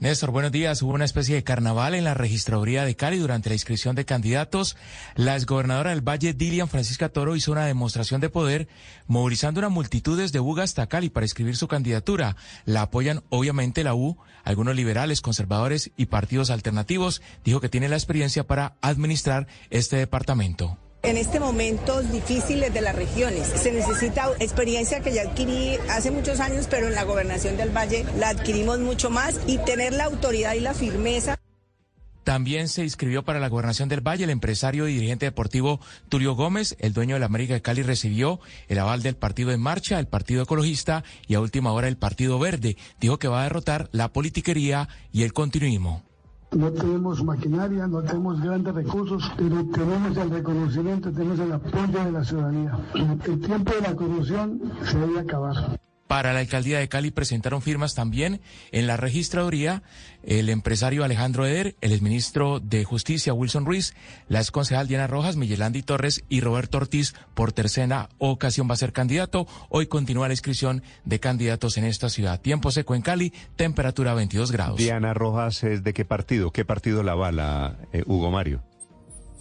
Néstor, 0.00 0.30
buenos 0.30 0.50
días. 0.50 0.80
Hubo 0.80 0.94
una 0.94 1.04
especie 1.04 1.34
de 1.34 1.44
carnaval 1.44 1.94
en 1.94 2.04
la 2.04 2.14
registraduría 2.14 2.86
de 2.86 2.96
Cali 2.96 3.18
durante 3.18 3.50
la 3.50 3.54
inscripción 3.54 3.94
de 3.94 4.06
candidatos. 4.06 4.78
La 5.14 5.36
exgobernadora 5.36 5.90
del 5.90 6.00
Valle, 6.00 6.32
Dilian 6.32 6.70
Francisca 6.70 7.10
Toro, 7.10 7.36
hizo 7.36 7.52
una 7.52 7.66
demostración 7.66 8.18
de 8.22 8.30
poder, 8.30 8.66
movilizando 9.06 9.58
una 9.58 9.68
multitud 9.68 10.18
desde 10.18 10.38
Buga 10.38 10.62
hasta 10.62 10.86
Cali 10.86 11.10
para 11.10 11.26
inscribir 11.26 11.54
su 11.54 11.68
candidatura. 11.68 12.34
La 12.64 12.80
apoyan, 12.80 13.24
obviamente, 13.28 13.84
la 13.84 13.94
U, 13.94 14.16
algunos 14.42 14.74
liberales, 14.74 15.20
conservadores 15.20 15.90
y 15.98 16.06
partidos 16.06 16.48
alternativos. 16.48 17.20
Dijo 17.44 17.60
que 17.60 17.68
tiene 17.68 17.90
la 17.90 17.96
experiencia 17.96 18.46
para 18.46 18.78
administrar 18.80 19.48
este 19.68 19.96
departamento. 19.96 20.78
En 21.02 21.16
este 21.16 21.40
momentos 21.40 22.12
difíciles 22.12 22.74
de 22.74 22.82
las 22.82 22.94
regiones 22.94 23.48
se 23.48 23.72
necesita 23.72 24.28
experiencia 24.38 25.00
que 25.00 25.12
ya 25.12 25.22
adquirí 25.22 25.78
hace 25.88 26.10
muchos 26.10 26.40
años, 26.40 26.66
pero 26.68 26.88
en 26.88 26.94
la 26.94 27.04
gobernación 27.04 27.56
del 27.56 27.74
Valle 27.74 28.04
la 28.18 28.28
adquirimos 28.28 28.78
mucho 28.80 29.08
más 29.08 29.40
y 29.46 29.56
tener 29.58 29.94
la 29.94 30.04
autoridad 30.04 30.54
y 30.54 30.60
la 30.60 30.74
firmeza. 30.74 31.36
También 32.22 32.68
se 32.68 32.84
inscribió 32.84 33.24
para 33.24 33.40
la 33.40 33.48
gobernación 33.48 33.88
del 33.88 34.06
Valle 34.06 34.24
el 34.24 34.30
empresario 34.30 34.86
y 34.88 34.94
dirigente 34.94 35.24
deportivo 35.24 35.80
Tulio 36.10 36.34
Gómez. 36.34 36.76
El 36.78 36.92
dueño 36.92 37.14
de 37.16 37.20
la 37.20 37.26
América 37.26 37.54
de 37.54 37.62
Cali 37.62 37.82
recibió 37.82 38.38
el 38.68 38.78
aval 38.78 39.02
del 39.02 39.16
Partido 39.16 39.52
en 39.52 39.60
Marcha, 39.60 39.98
el 39.98 40.06
Partido 40.06 40.42
Ecologista 40.42 41.02
y 41.26 41.34
a 41.34 41.40
última 41.40 41.72
hora 41.72 41.88
el 41.88 41.96
Partido 41.96 42.38
Verde. 42.38 42.76
Dijo 43.00 43.18
que 43.18 43.26
va 43.28 43.40
a 43.40 43.44
derrotar 43.44 43.88
la 43.92 44.12
politiquería 44.12 44.88
y 45.12 45.22
el 45.22 45.32
continuismo. 45.32 46.09
No 46.52 46.72
tenemos 46.72 47.22
maquinaria, 47.22 47.86
no 47.86 48.02
tenemos 48.02 48.40
grandes 48.40 48.74
recursos, 48.74 49.30
pero 49.36 49.64
tenemos 49.66 50.16
el 50.16 50.30
reconocimiento, 50.30 51.12
tenemos 51.12 51.38
el 51.38 51.52
apoyo 51.52 52.04
de 52.04 52.10
la 52.12 52.24
ciudadanía. 52.24 52.76
El 52.94 53.40
tiempo 53.40 53.72
de 53.72 53.80
la 53.80 53.94
corrupción 53.94 54.60
se 54.84 54.98
debe 54.98 55.20
acabar. 55.20 55.78
Para 56.10 56.32
la 56.32 56.40
alcaldía 56.40 56.80
de 56.80 56.88
Cali 56.88 57.12
presentaron 57.12 57.62
firmas 57.62 57.94
también 57.94 58.40
en 58.72 58.88
la 58.88 58.96
registraduría 58.96 59.84
el 60.24 60.48
empresario 60.48 61.04
Alejandro 61.04 61.46
Eder, 61.46 61.76
el 61.80 61.92
exministro 61.92 62.58
de 62.58 62.82
Justicia 62.82 63.32
Wilson 63.32 63.64
Ruiz, 63.64 63.94
la 64.26 64.40
exconcejal 64.40 64.88
Diana 64.88 65.06
Rojas, 65.06 65.36
Miguelandi 65.36 65.84
Torres 65.84 66.24
y 66.28 66.40
Roberto 66.40 66.78
Ortiz 66.78 67.14
por 67.34 67.52
tercera 67.52 68.08
ocasión 68.18 68.68
va 68.68 68.74
a 68.74 68.78
ser 68.78 68.92
candidato. 68.92 69.46
Hoy 69.68 69.86
continúa 69.86 70.26
la 70.26 70.34
inscripción 70.34 70.82
de 71.04 71.20
candidatos 71.20 71.78
en 71.78 71.84
esta 71.84 72.08
ciudad. 72.08 72.40
Tiempo 72.40 72.72
seco 72.72 72.96
en 72.96 73.02
Cali, 73.02 73.32
temperatura 73.54 74.12
22 74.12 74.50
grados. 74.50 74.78
Diana 74.78 75.14
Rojas 75.14 75.62
es 75.62 75.84
de 75.84 75.94
qué 75.94 76.04
partido? 76.04 76.50
¿Qué 76.50 76.64
partido 76.64 77.04
la 77.04 77.12
avala 77.12 77.78
eh, 77.92 78.02
Hugo 78.04 78.32
Mario? 78.32 78.64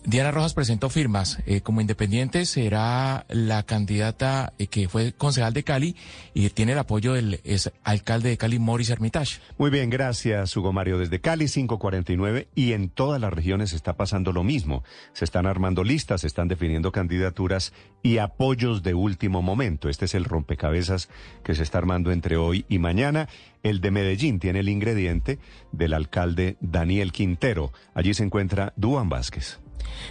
Diana 0.05 0.31
Rojas 0.31 0.53
presentó 0.53 0.89
firmas. 0.89 1.39
Eh, 1.45 1.61
como 1.61 1.81
independiente 1.81 2.45
será 2.45 3.25
la 3.29 3.63
candidata 3.63 4.53
eh, 4.57 4.67
que 4.67 4.87
fue 4.87 5.13
concejal 5.13 5.53
de 5.53 5.63
Cali 5.63 5.95
y 6.33 6.49
tiene 6.49 6.71
el 6.71 6.79
apoyo 6.79 7.13
del 7.13 7.41
alcalde 7.83 8.29
de 8.29 8.37
Cali, 8.37 8.59
Morris 8.59 8.89
Hermitage. 8.89 9.39
Muy 9.57 9.69
bien, 9.69 9.89
gracias 9.89 10.55
Hugo 10.55 10.73
Mario. 10.73 10.97
Desde 10.97 11.19
Cali 11.19 11.47
549 11.47 12.47
y 12.55 12.73
en 12.73 12.89
todas 12.89 13.19
las 13.21 13.31
regiones 13.33 13.73
está 13.73 13.97
pasando 13.97 14.31
lo 14.31 14.43
mismo. 14.43 14.83
Se 15.13 15.25
están 15.25 15.45
armando 15.45 15.83
listas, 15.83 16.21
se 16.21 16.27
están 16.27 16.47
definiendo 16.47 16.91
candidaturas 16.91 17.73
y 18.01 18.17
apoyos 18.17 18.83
de 18.83 18.93
último 18.93 19.41
momento. 19.41 19.89
Este 19.89 20.05
es 20.05 20.15
el 20.15 20.25
rompecabezas 20.25 21.09
que 21.43 21.55
se 21.55 21.63
está 21.63 21.77
armando 21.77 22.11
entre 22.11 22.37
hoy 22.37 22.65
y 22.69 22.79
mañana. 22.79 23.27
El 23.63 23.81
de 23.81 23.91
Medellín 23.91 24.39
tiene 24.39 24.59
el 24.59 24.69
ingrediente 24.69 25.39
del 25.71 25.93
alcalde 25.93 26.57
Daniel 26.61 27.11
Quintero. 27.11 27.73
Allí 27.93 28.13
se 28.13 28.23
encuentra 28.23 28.73
Duan 28.77 29.09
Vázquez. 29.09 29.59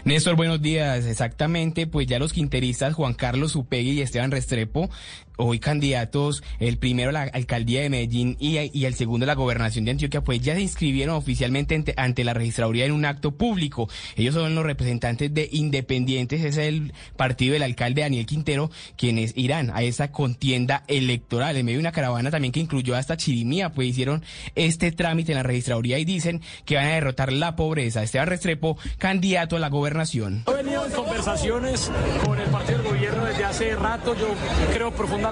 Néstor, 0.05 0.36
buenos 0.36 0.62
días. 0.62 1.07
Exactamente, 1.07 1.86
pues 1.86 2.07
ya 2.07 2.19
los 2.19 2.32
quinteristas 2.32 2.95
Juan 2.95 3.15
Carlos 3.15 3.57
Upegui 3.57 3.93
y 3.93 4.03
Esteban 4.03 4.31
Restrepo 4.31 4.90
hoy 5.39 5.59
candidatos, 5.60 6.43
el 6.60 6.78
primero 6.78 7.12
la 7.12 7.23
alcaldía 7.23 7.81
de 7.81 7.90
Medellín 7.90 8.36
y, 8.39 8.56
el 8.59 8.94
segundo 8.94 9.24
la 9.24 9.35
gobernación 9.35 9.85
de 9.85 9.93
Antioquia, 9.93 10.23
pues 10.23 10.40
ya 10.40 10.55
se 10.55 10.60
inscribieron 10.60 11.16
oficialmente 11.16 11.94
ante, 11.97 12.24
la 12.24 12.35
registraduría 12.35 12.85
en 12.85 12.93
un 12.93 13.05
acto 13.05 13.32
público. 13.32 13.89
Ellos 14.16 14.35
son 14.35 14.55
los 14.55 14.65
representantes 14.65 15.32
de 15.32 15.48
Independientes, 15.51 16.44
es 16.44 16.56
el 16.56 16.93
partido 17.16 17.55
del 17.55 17.62
alcalde 17.62 18.02
Daniel 18.02 18.27
Quintero, 18.27 18.70
quienes 18.97 19.32
irán 19.36 19.70
a 19.70 19.82
esa 19.82 20.10
contienda 20.10 20.85
electoral. 20.89 21.56
En 21.56 21.65
medio 21.65 21.78
de 21.78 21.82
una 21.82 21.93
caravana 21.93 22.31
también 22.31 22.52
que 22.52 22.60
incluyó 22.60 22.97
hasta 22.97 23.16
Chirimía, 23.16 23.70
pues 23.70 23.89
hicieron 23.89 24.24
este 24.56 24.93
trámite 24.93 25.32
en 25.32 25.36
la 25.36 25.44
registraduría 25.44 25.98
y 25.98 26.05
dicen 26.05 26.43
que 26.65 26.74
van 26.74 26.86
a 26.86 26.94
derrotar 26.94 27.32
la 27.32 27.56
pobreza. 27.56 28.02
Esteban 28.02 28.27
Restrepo, 28.27 28.77
candidato 28.98 29.56
a 29.56 29.60
la 29.60 29.69
gobernación. 29.69 30.44
He 30.48 30.52
venido 30.52 30.85
en 30.85 30.93
conversaciones 30.93 31.90
con 32.24 32.39
el 32.39 32.48
partido 32.48 32.78
del 32.78 32.89
gobierno 32.89 33.24
desde 33.24 33.44
hace 33.44 33.77
rato. 33.77 34.15
Yo 34.15 34.35
creo 34.73 34.90
profundamente 34.90 35.28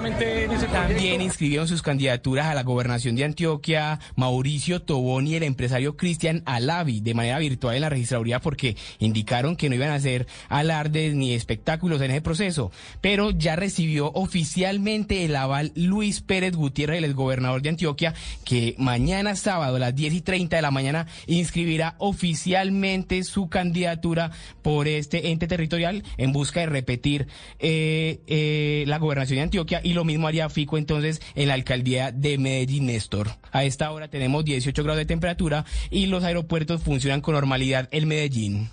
también 0.71 1.21
inscribieron 1.21 1.67
sus 1.67 1.81
candidaturas 1.81 2.45
a 2.45 2.53
la 2.53 2.61
gobernación 2.61 3.15
de 3.15 3.23
Antioquia 3.23 3.99
Mauricio 4.15 4.83
Tobón 4.83 5.25
y 5.25 5.33
el 5.33 5.41
empresario 5.41 5.97
Cristian 5.97 6.43
Alavi 6.45 7.01
de 7.01 7.15
manera 7.15 7.39
virtual 7.39 7.75
en 7.75 7.81
la 7.81 7.89
registraduría 7.89 8.39
porque 8.39 8.75
indicaron 8.99 9.55
que 9.55 9.69
no 9.69 9.75
iban 9.75 9.89
a 9.89 9.95
hacer 9.95 10.27
alardes 10.49 11.15
ni 11.15 11.33
espectáculos 11.33 11.99
en 12.01 12.11
ese 12.11 12.21
proceso. 12.21 12.71
Pero 13.01 13.31
ya 13.31 13.55
recibió 13.55 14.11
oficialmente 14.13 15.25
el 15.25 15.35
aval 15.35 15.71
Luis 15.73 16.21
Pérez 16.21 16.55
Gutiérrez, 16.55 17.03
el 17.03 17.15
gobernador 17.15 17.63
de 17.63 17.69
Antioquia, 17.69 18.13
que 18.45 18.75
mañana 18.77 19.35
sábado 19.35 19.77
a 19.77 19.79
las 19.79 19.95
10 19.95 20.13
y 20.13 20.21
30 20.21 20.57
de 20.57 20.61
la 20.61 20.69
mañana 20.69 21.07
inscribirá 21.25 21.95
oficialmente 21.97 23.23
su 23.23 23.49
candidatura 23.49 24.29
por 24.61 24.87
este 24.87 25.31
ente 25.31 25.47
territorial 25.47 26.03
en 26.17 26.33
busca 26.33 26.59
de 26.59 26.67
repetir 26.67 27.27
eh, 27.57 28.21
eh, 28.27 28.83
la 28.85 28.99
gobernación 28.99 29.37
de 29.37 29.43
Antioquia 29.43 29.81
y 29.87 29.93
lo 29.93 30.03
mismo 30.03 30.27
haría 30.27 30.49
Fico 30.49 30.77
entonces 30.77 31.21
en 31.33 31.47
la 31.47 31.53
alcaldía 31.53 32.11
de 32.11 32.37
Medellín, 32.37 32.87
Néstor. 32.87 33.29
A 33.53 33.63
esta 33.63 33.89
hora 33.91 34.09
tenemos 34.09 34.43
18 34.43 34.83
grados 34.83 34.97
de 34.97 35.05
temperatura 35.05 35.63
y 35.89 36.07
los 36.07 36.25
aeropuertos 36.25 36.83
funcionan 36.83 37.21
con 37.21 37.35
normalidad 37.35 37.87
en 37.91 38.07
Medellín. 38.09 38.69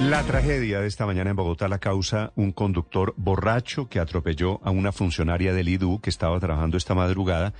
La 0.00 0.22
tragedia 0.22 0.80
de 0.80 0.86
esta 0.86 1.06
mañana 1.06 1.30
en 1.30 1.36
Bogotá 1.36 1.66
la 1.68 1.78
causa 1.78 2.32
un 2.36 2.52
conductor 2.52 3.14
borracho 3.16 3.88
que 3.88 3.98
atropelló 3.98 4.60
a 4.62 4.70
una 4.70 4.92
funcionaria 4.92 5.52
del 5.52 5.68
IDU 5.68 6.00
que 6.00 6.10
estaba 6.10 6.38
trabajando 6.38 6.76
esta 6.76 6.94
madrugada 6.94 7.52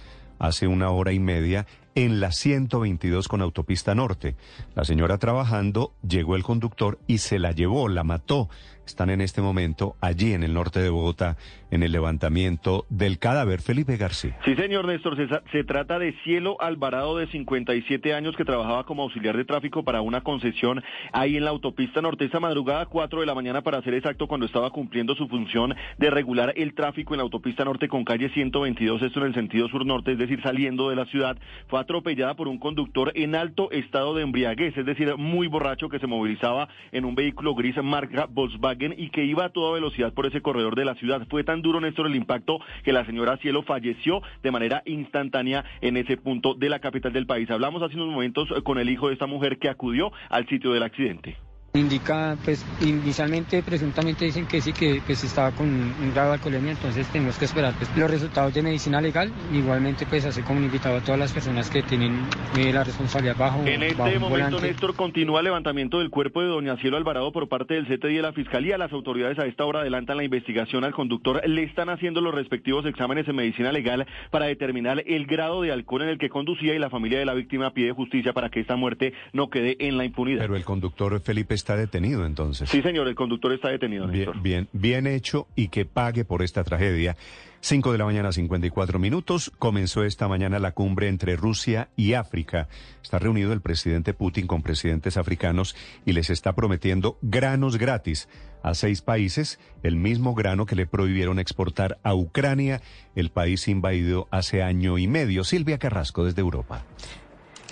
hace 0.43 0.67
una 0.67 0.91
hora 0.91 1.13
y 1.13 1.21
media 1.21 1.67
en 1.95 2.21
la 2.21 2.33
122 2.33 3.29
con 3.29 3.43
autopista 3.43 3.95
norte. 3.95 4.35
La 4.75 4.85
señora 4.85 5.19
trabajando, 5.19 5.95
llegó 6.07 6.37
el 6.37 6.43
conductor 6.43 6.99
y 7.07 7.19
se 7.19 7.39
la 7.39 7.53
llevó, 7.53 7.89
la 7.89 8.03
mató 8.03 8.49
están 8.87 9.11
en 9.11 9.21
este 9.21 9.43
momento 9.43 9.97
allí 10.01 10.33
en 10.33 10.43
el 10.43 10.55
norte 10.55 10.81
de 10.81 10.91
Bogotá 10.91 11.37
en 11.73 11.83
el 11.83 11.91
levantamiento 11.91 12.85
del 12.91 13.19
cadáver. 13.19 13.61
Felipe 13.61 13.97
García. 13.97 14.37
Sí, 14.45 14.55
señor 14.55 14.87
Néstor, 14.87 15.17
se, 15.51 15.65
trata 15.65 15.99
de 15.99 16.13
Cielo 16.23 16.61
Alvarado 16.61 17.17
de 17.17 17.27
57 17.29 18.13
años 18.13 18.37
que 18.37 18.45
trabajaba 18.45 18.85
como 18.85 19.03
auxiliar 19.03 19.37
de 19.37 19.47
tráfico 19.47 19.83
para 19.83 20.03
una 20.03 20.21
concesión 20.21 20.83
ahí 21.13 21.39
en 21.39 21.45
la 21.45 21.51
autopista 21.51 22.03
norte 22.03 22.27
esta 22.27 22.41
madrugada 22.41 22.87
4 22.87 23.21
de 23.21 23.27
la 23.27 23.35
mañana 23.35 23.63
para 23.63 23.81
ser 23.83 23.95
exacto 23.95 24.29
cuando 24.29 24.45
estaba 24.45 24.71
cumpliendo 24.71 25.15
su 25.15 25.29
función 25.29 25.75
de 25.97 26.11
regular 26.11 26.53
el 26.57 26.75
tráfico 26.75 27.15
en 27.15 27.19
la 27.19 27.25
autopista 27.25 27.65
norte 27.65 27.89
con 27.89 28.05
calle 28.05 28.29
122, 28.29 29.01
esto 29.01 29.21
en 29.21 29.27
el 29.27 29.35
sentido 29.35 29.67
sur-norte, 29.69 30.13
es 30.13 30.19
decir, 30.19 30.43
saliendo 30.43 30.91
de 30.91 30.97
la 30.97 31.07
ciudad, 31.07 31.39
fue 31.69 31.81
atropellada 31.81 32.35
por 32.35 32.49
un 32.49 32.59
conductor 32.59 33.13
en 33.15 33.35
alto 33.35 33.71
estado 33.71 34.15
de 34.15 34.23
embriaguez, 34.23 34.77
es 34.77 34.85
decir, 34.85 35.17
muy 35.17 35.47
borracho 35.47 35.89
que 35.89 35.99
se 35.99 36.07
movilizaba 36.07 36.69
en 36.93 37.07
un 37.07 37.15
vehículo 37.15 37.55
gris 37.55 37.83
marca 37.83 38.27
Volkswagen 38.29 38.95
y 38.99 39.09
que 39.09 39.25
iba 39.25 39.47
a 39.47 39.49
toda 39.49 39.73
velocidad 39.73 40.13
por 40.13 40.27
ese 40.27 40.43
corredor 40.43 40.77
de 40.77 40.85
la 40.85 40.95
ciudad. 40.97 41.27
Fue 41.31 41.45
tan 41.45 41.62
duro, 41.63 41.81
Néstor, 41.81 42.07
el 42.07 42.17
impacto 42.17 42.59
que 42.85 42.93
la 42.93 43.07
señora 43.07 43.37
Cielo 43.39 43.63
falleció 43.63 44.23
de 44.43 44.51
manera 44.51 44.83
instantánea 44.87 45.65
en 45.81 45.97
ese 45.97 46.17
punto 46.17 46.55
de 46.55 46.69
la 46.69 46.81
capital 46.81 47.13
del 47.13 47.27
país. 47.27 47.51
Hablamos 47.51 47.83
hace 47.83 47.97
unos 47.97 48.09
momentos 48.09 48.49
con 48.65 48.79
el 48.79 48.91
hijo 48.91 49.09
de 49.09 49.15
esta 49.15 49.27
mujer 49.27 49.59
que 49.59 49.69
acudió 49.69 50.13
al 50.29 50.47
sitio 50.49 50.73
del 50.73 50.83
accidente. 50.83 51.37
Indica, 51.75 52.37
pues 52.45 52.63
inicialmente, 52.83 53.63
presuntamente 53.63 54.27
dicen 54.27 54.45
que 54.45 54.61
sí, 54.61 54.75
que 54.75 55.01
pues 55.07 55.25
estaba 55.25 55.53
con 55.53 55.69
un 55.69 56.13
grado 56.13 56.29
de 56.29 56.35
alcoholemia, 56.35 56.73
entonces 56.73 57.07
tenemos 57.09 57.39
que 57.39 57.47
esperar 57.47 57.73
pues, 57.79 57.89
los 57.97 58.11
resultados 58.11 58.53
de 58.53 58.61
medicina 58.61 59.01
legal. 59.01 59.33
Igualmente, 59.55 60.05
pues 60.05 60.27
hace 60.27 60.43
como 60.43 60.61
invitado 60.61 60.99
a 60.99 61.01
todas 61.01 61.19
las 61.19 61.33
personas 61.33 61.71
que 61.71 61.83
tienen 61.83 62.27
eh, 62.59 62.75
la 62.75 62.85
responsabilidad 62.85 63.37
bajo. 63.39 63.65
En 63.65 63.83
este 63.85 64.19
momento, 64.19 64.61
Néstor, 64.61 64.95
continúa 64.95 65.41
el 65.41 65.45
levantamiento 65.45 66.01
del 66.01 66.11
cuerpo 66.11 66.43
de 66.43 66.49
doña 66.49 66.77
Cielo 66.77 66.99
Alvarado 66.99 67.33
por 67.33 67.49
parte 67.49 67.73
del 67.73 67.87
CTI 67.87 68.17
de 68.17 68.23
la 68.23 68.35
Fiscalía. 68.35 68.77
Las 68.77 68.93
autoridades 68.93 69.39
a 69.39 69.47
esta 69.47 69.65
hora 69.65 69.81
adelantan 69.81 70.19
la 70.19 70.25
investigación 70.25 70.85
al 70.85 70.93
conductor. 70.93 71.41
Le 71.49 71.63
están 71.63 71.89
haciendo 71.89 72.21
los 72.21 72.35
respectivos 72.35 72.85
exámenes 72.85 73.27
en 73.29 73.37
medicina 73.37 73.73
legal 73.73 74.07
para 74.31 74.45
determinar 74.45 75.03
el 75.07 75.25
grado 75.25 75.63
de 75.63 75.73
alcohol 75.73 76.03
en 76.03 76.11
el 76.11 76.19
que 76.19 76.29
conducía 76.29 76.75
y 76.75 76.79
la 76.79 76.91
familia 76.91 77.19
de 77.19 77.25
la 77.25 77.33
víctima 77.33 77.73
pide 77.73 77.93
justicia 77.93 78.35
para 78.35 78.51
que 78.51 78.61
esta 78.61 78.77
muerte 78.77 79.15
no 79.33 79.49
quede 79.49 79.79
en 79.79 79.97
la 79.97 80.05
impunidad. 80.05 80.43
Pero 80.43 80.57
el 80.57 80.67
conductor 80.67 81.19
Felipe 81.23 81.62
está 81.63 81.77
detenido 81.77 82.27
entonces. 82.27 82.69
Sí, 82.69 82.83
señor, 82.83 83.07
el 83.07 83.15
conductor 83.15 83.53
está 83.53 83.69
detenido. 83.69 84.09
Bien, 84.09 84.31
bien, 84.43 84.69
bien 84.73 85.07
hecho 85.07 85.47
y 85.55 85.69
que 85.69 85.85
pague 85.85 86.25
por 86.25 86.43
esta 86.43 86.65
tragedia. 86.65 87.17
5 87.61 87.93
de 87.93 87.99
la 87.99 88.05
mañana, 88.05 88.33
54 88.33 88.99
minutos. 88.99 89.53
Comenzó 89.57 90.03
esta 90.03 90.27
mañana 90.27 90.59
la 90.59 90.73
cumbre 90.73 91.07
entre 91.07 91.37
Rusia 91.37 91.91
y 91.95 92.15
África. 92.15 92.69
Está 93.01 93.21
reunido 93.21 93.53
el 93.53 93.61
presidente 93.61 94.15
Putin 94.15 94.49
con 94.49 94.63
presidentes 94.63 95.17
africanos 95.17 95.77
y 96.05 96.13
les 96.13 96.29
está 96.29 96.55
prometiendo 96.57 97.19
granos 97.23 97.79
gratis 97.79 98.29
a 98.65 98.75
seis 98.75 99.01
países, 99.01 99.61
el 99.85 99.95
mismo 99.95 100.35
grano 100.35 100.67
que 100.67 100.75
le 100.77 100.87
prohibieron 100.87 101.39
exportar 101.39 101.99
a 102.03 102.15
Ucrania, 102.15 102.81
el 103.15 103.31
país 103.31 103.69
invadido 103.69 104.27
hace 104.33 104.63
año 104.63 104.99
y 104.99 105.07
medio. 105.07 105.45
Silvia 105.45 105.79
Carrasco 105.79 106.25
desde 106.25 106.41
Europa. 106.41 106.85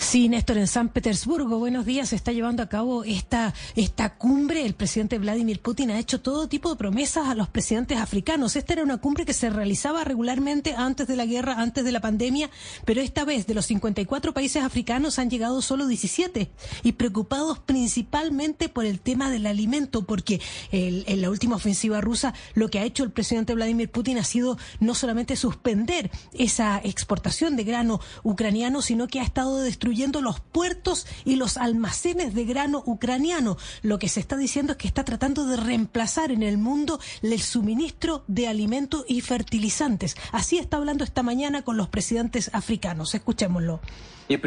Sí, 0.01 0.31
Néstor, 0.31 0.57
en 0.57 0.67
San 0.67 0.89
Petersburgo, 0.89 1.59
buenos 1.59 1.85
días, 1.85 2.09
se 2.09 2.17
está 2.17 2.33
llevando 2.33 2.63
a 2.63 2.69
cabo 2.69 3.05
esta, 3.05 3.53
esta 3.77 4.17
cumbre. 4.17 4.65
El 4.65 4.75
presidente 4.75 5.19
Vladimir 5.19 5.61
Putin 5.61 5.91
ha 5.91 5.99
hecho 5.99 6.23
todo 6.23 6.49
tipo 6.49 6.71
de 6.71 6.77
promesas 6.77 7.29
a 7.29 7.35
los 7.35 7.49
presidentes 7.49 7.99
africanos. 7.99 8.57
Esta 8.57 8.73
era 8.73 8.83
una 8.83 8.97
cumbre 8.97 9.27
que 9.27 9.35
se 9.35 9.51
realizaba 9.51 10.03
regularmente 10.03 10.75
antes 10.75 11.07
de 11.07 11.17
la 11.17 11.27
guerra, 11.27 11.61
antes 11.61 11.85
de 11.85 11.93
la 11.93 12.01
pandemia, 12.01 12.51
pero 12.87 13.03
esta 13.03 13.27
vez 13.27 13.47
de 13.47 13.55
los 13.55 13.67
54 13.67 14.33
países 14.33 14.65
africanos 14.65 15.19
han 15.19 15.29
llegado 15.29 15.61
solo 15.61 15.87
17 15.87 16.51
y 16.83 16.93
preocupados 16.93 17.59
principalmente 17.59 18.71
por 18.71 18.87
el 18.87 19.01
tema 19.01 19.31
del 19.31 19.47
alimento, 19.47 20.07
porque 20.07 20.41
en 20.73 21.21
la 21.21 21.31
última 21.31 21.57
ofensiva 21.57 22.01
rusa 22.01 22.33
lo 22.55 22.69
que 22.69 22.79
ha 22.79 22.85
hecho 22.85 23.05
el 23.05 23.13
presidente 23.13 23.55
Vladimir 23.55 23.91
Putin 23.91 24.17
ha 24.17 24.25
sido 24.25 24.57
no 24.81 24.95
solamente 24.95 25.37
suspender 25.37 26.11
esa 26.33 26.81
exportación 26.83 27.55
de 27.55 27.65
grano 27.65 28.01
ucraniano, 28.25 28.81
sino 28.81 29.07
que 29.07 29.21
ha 29.21 29.25
estado 29.25 29.59
destruyendo 29.59 29.90
los 30.21 30.41
puertos 30.41 31.07
y 31.25 31.37
los 31.37 31.57
almacenes 31.57 32.35
de 32.35 32.45
grano 32.45 32.83
ucraniano. 32.87 33.57
Lo 33.83 33.99
que 33.99 34.09
se 34.09 34.21
está 34.21 34.37
diciendo 34.37 34.73
es 34.73 34.79
que 34.79 34.89
está 34.89 35.05
tratando 35.05 35.47
de 35.47 35.57
reemplazar 35.57 36.33
en 36.33 36.43
el 36.43 36.59
mundo 36.59 37.01
el 37.23 37.41
suministro 37.41 38.25
de 38.27 38.49
alimentos 38.49 39.05
y 39.09 39.21
fertilizantes. 39.21 40.17
Así 40.33 40.59
está 40.59 40.77
hablando 40.77 41.05
esta 41.05 41.23
mañana 41.23 41.63
con 41.63 41.77
los 41.77 41.89
presidentes 41.89 42.51
africanos. 42.53 43.15
Escuchémoslo. 43.15 43.81
La 44.31 44.39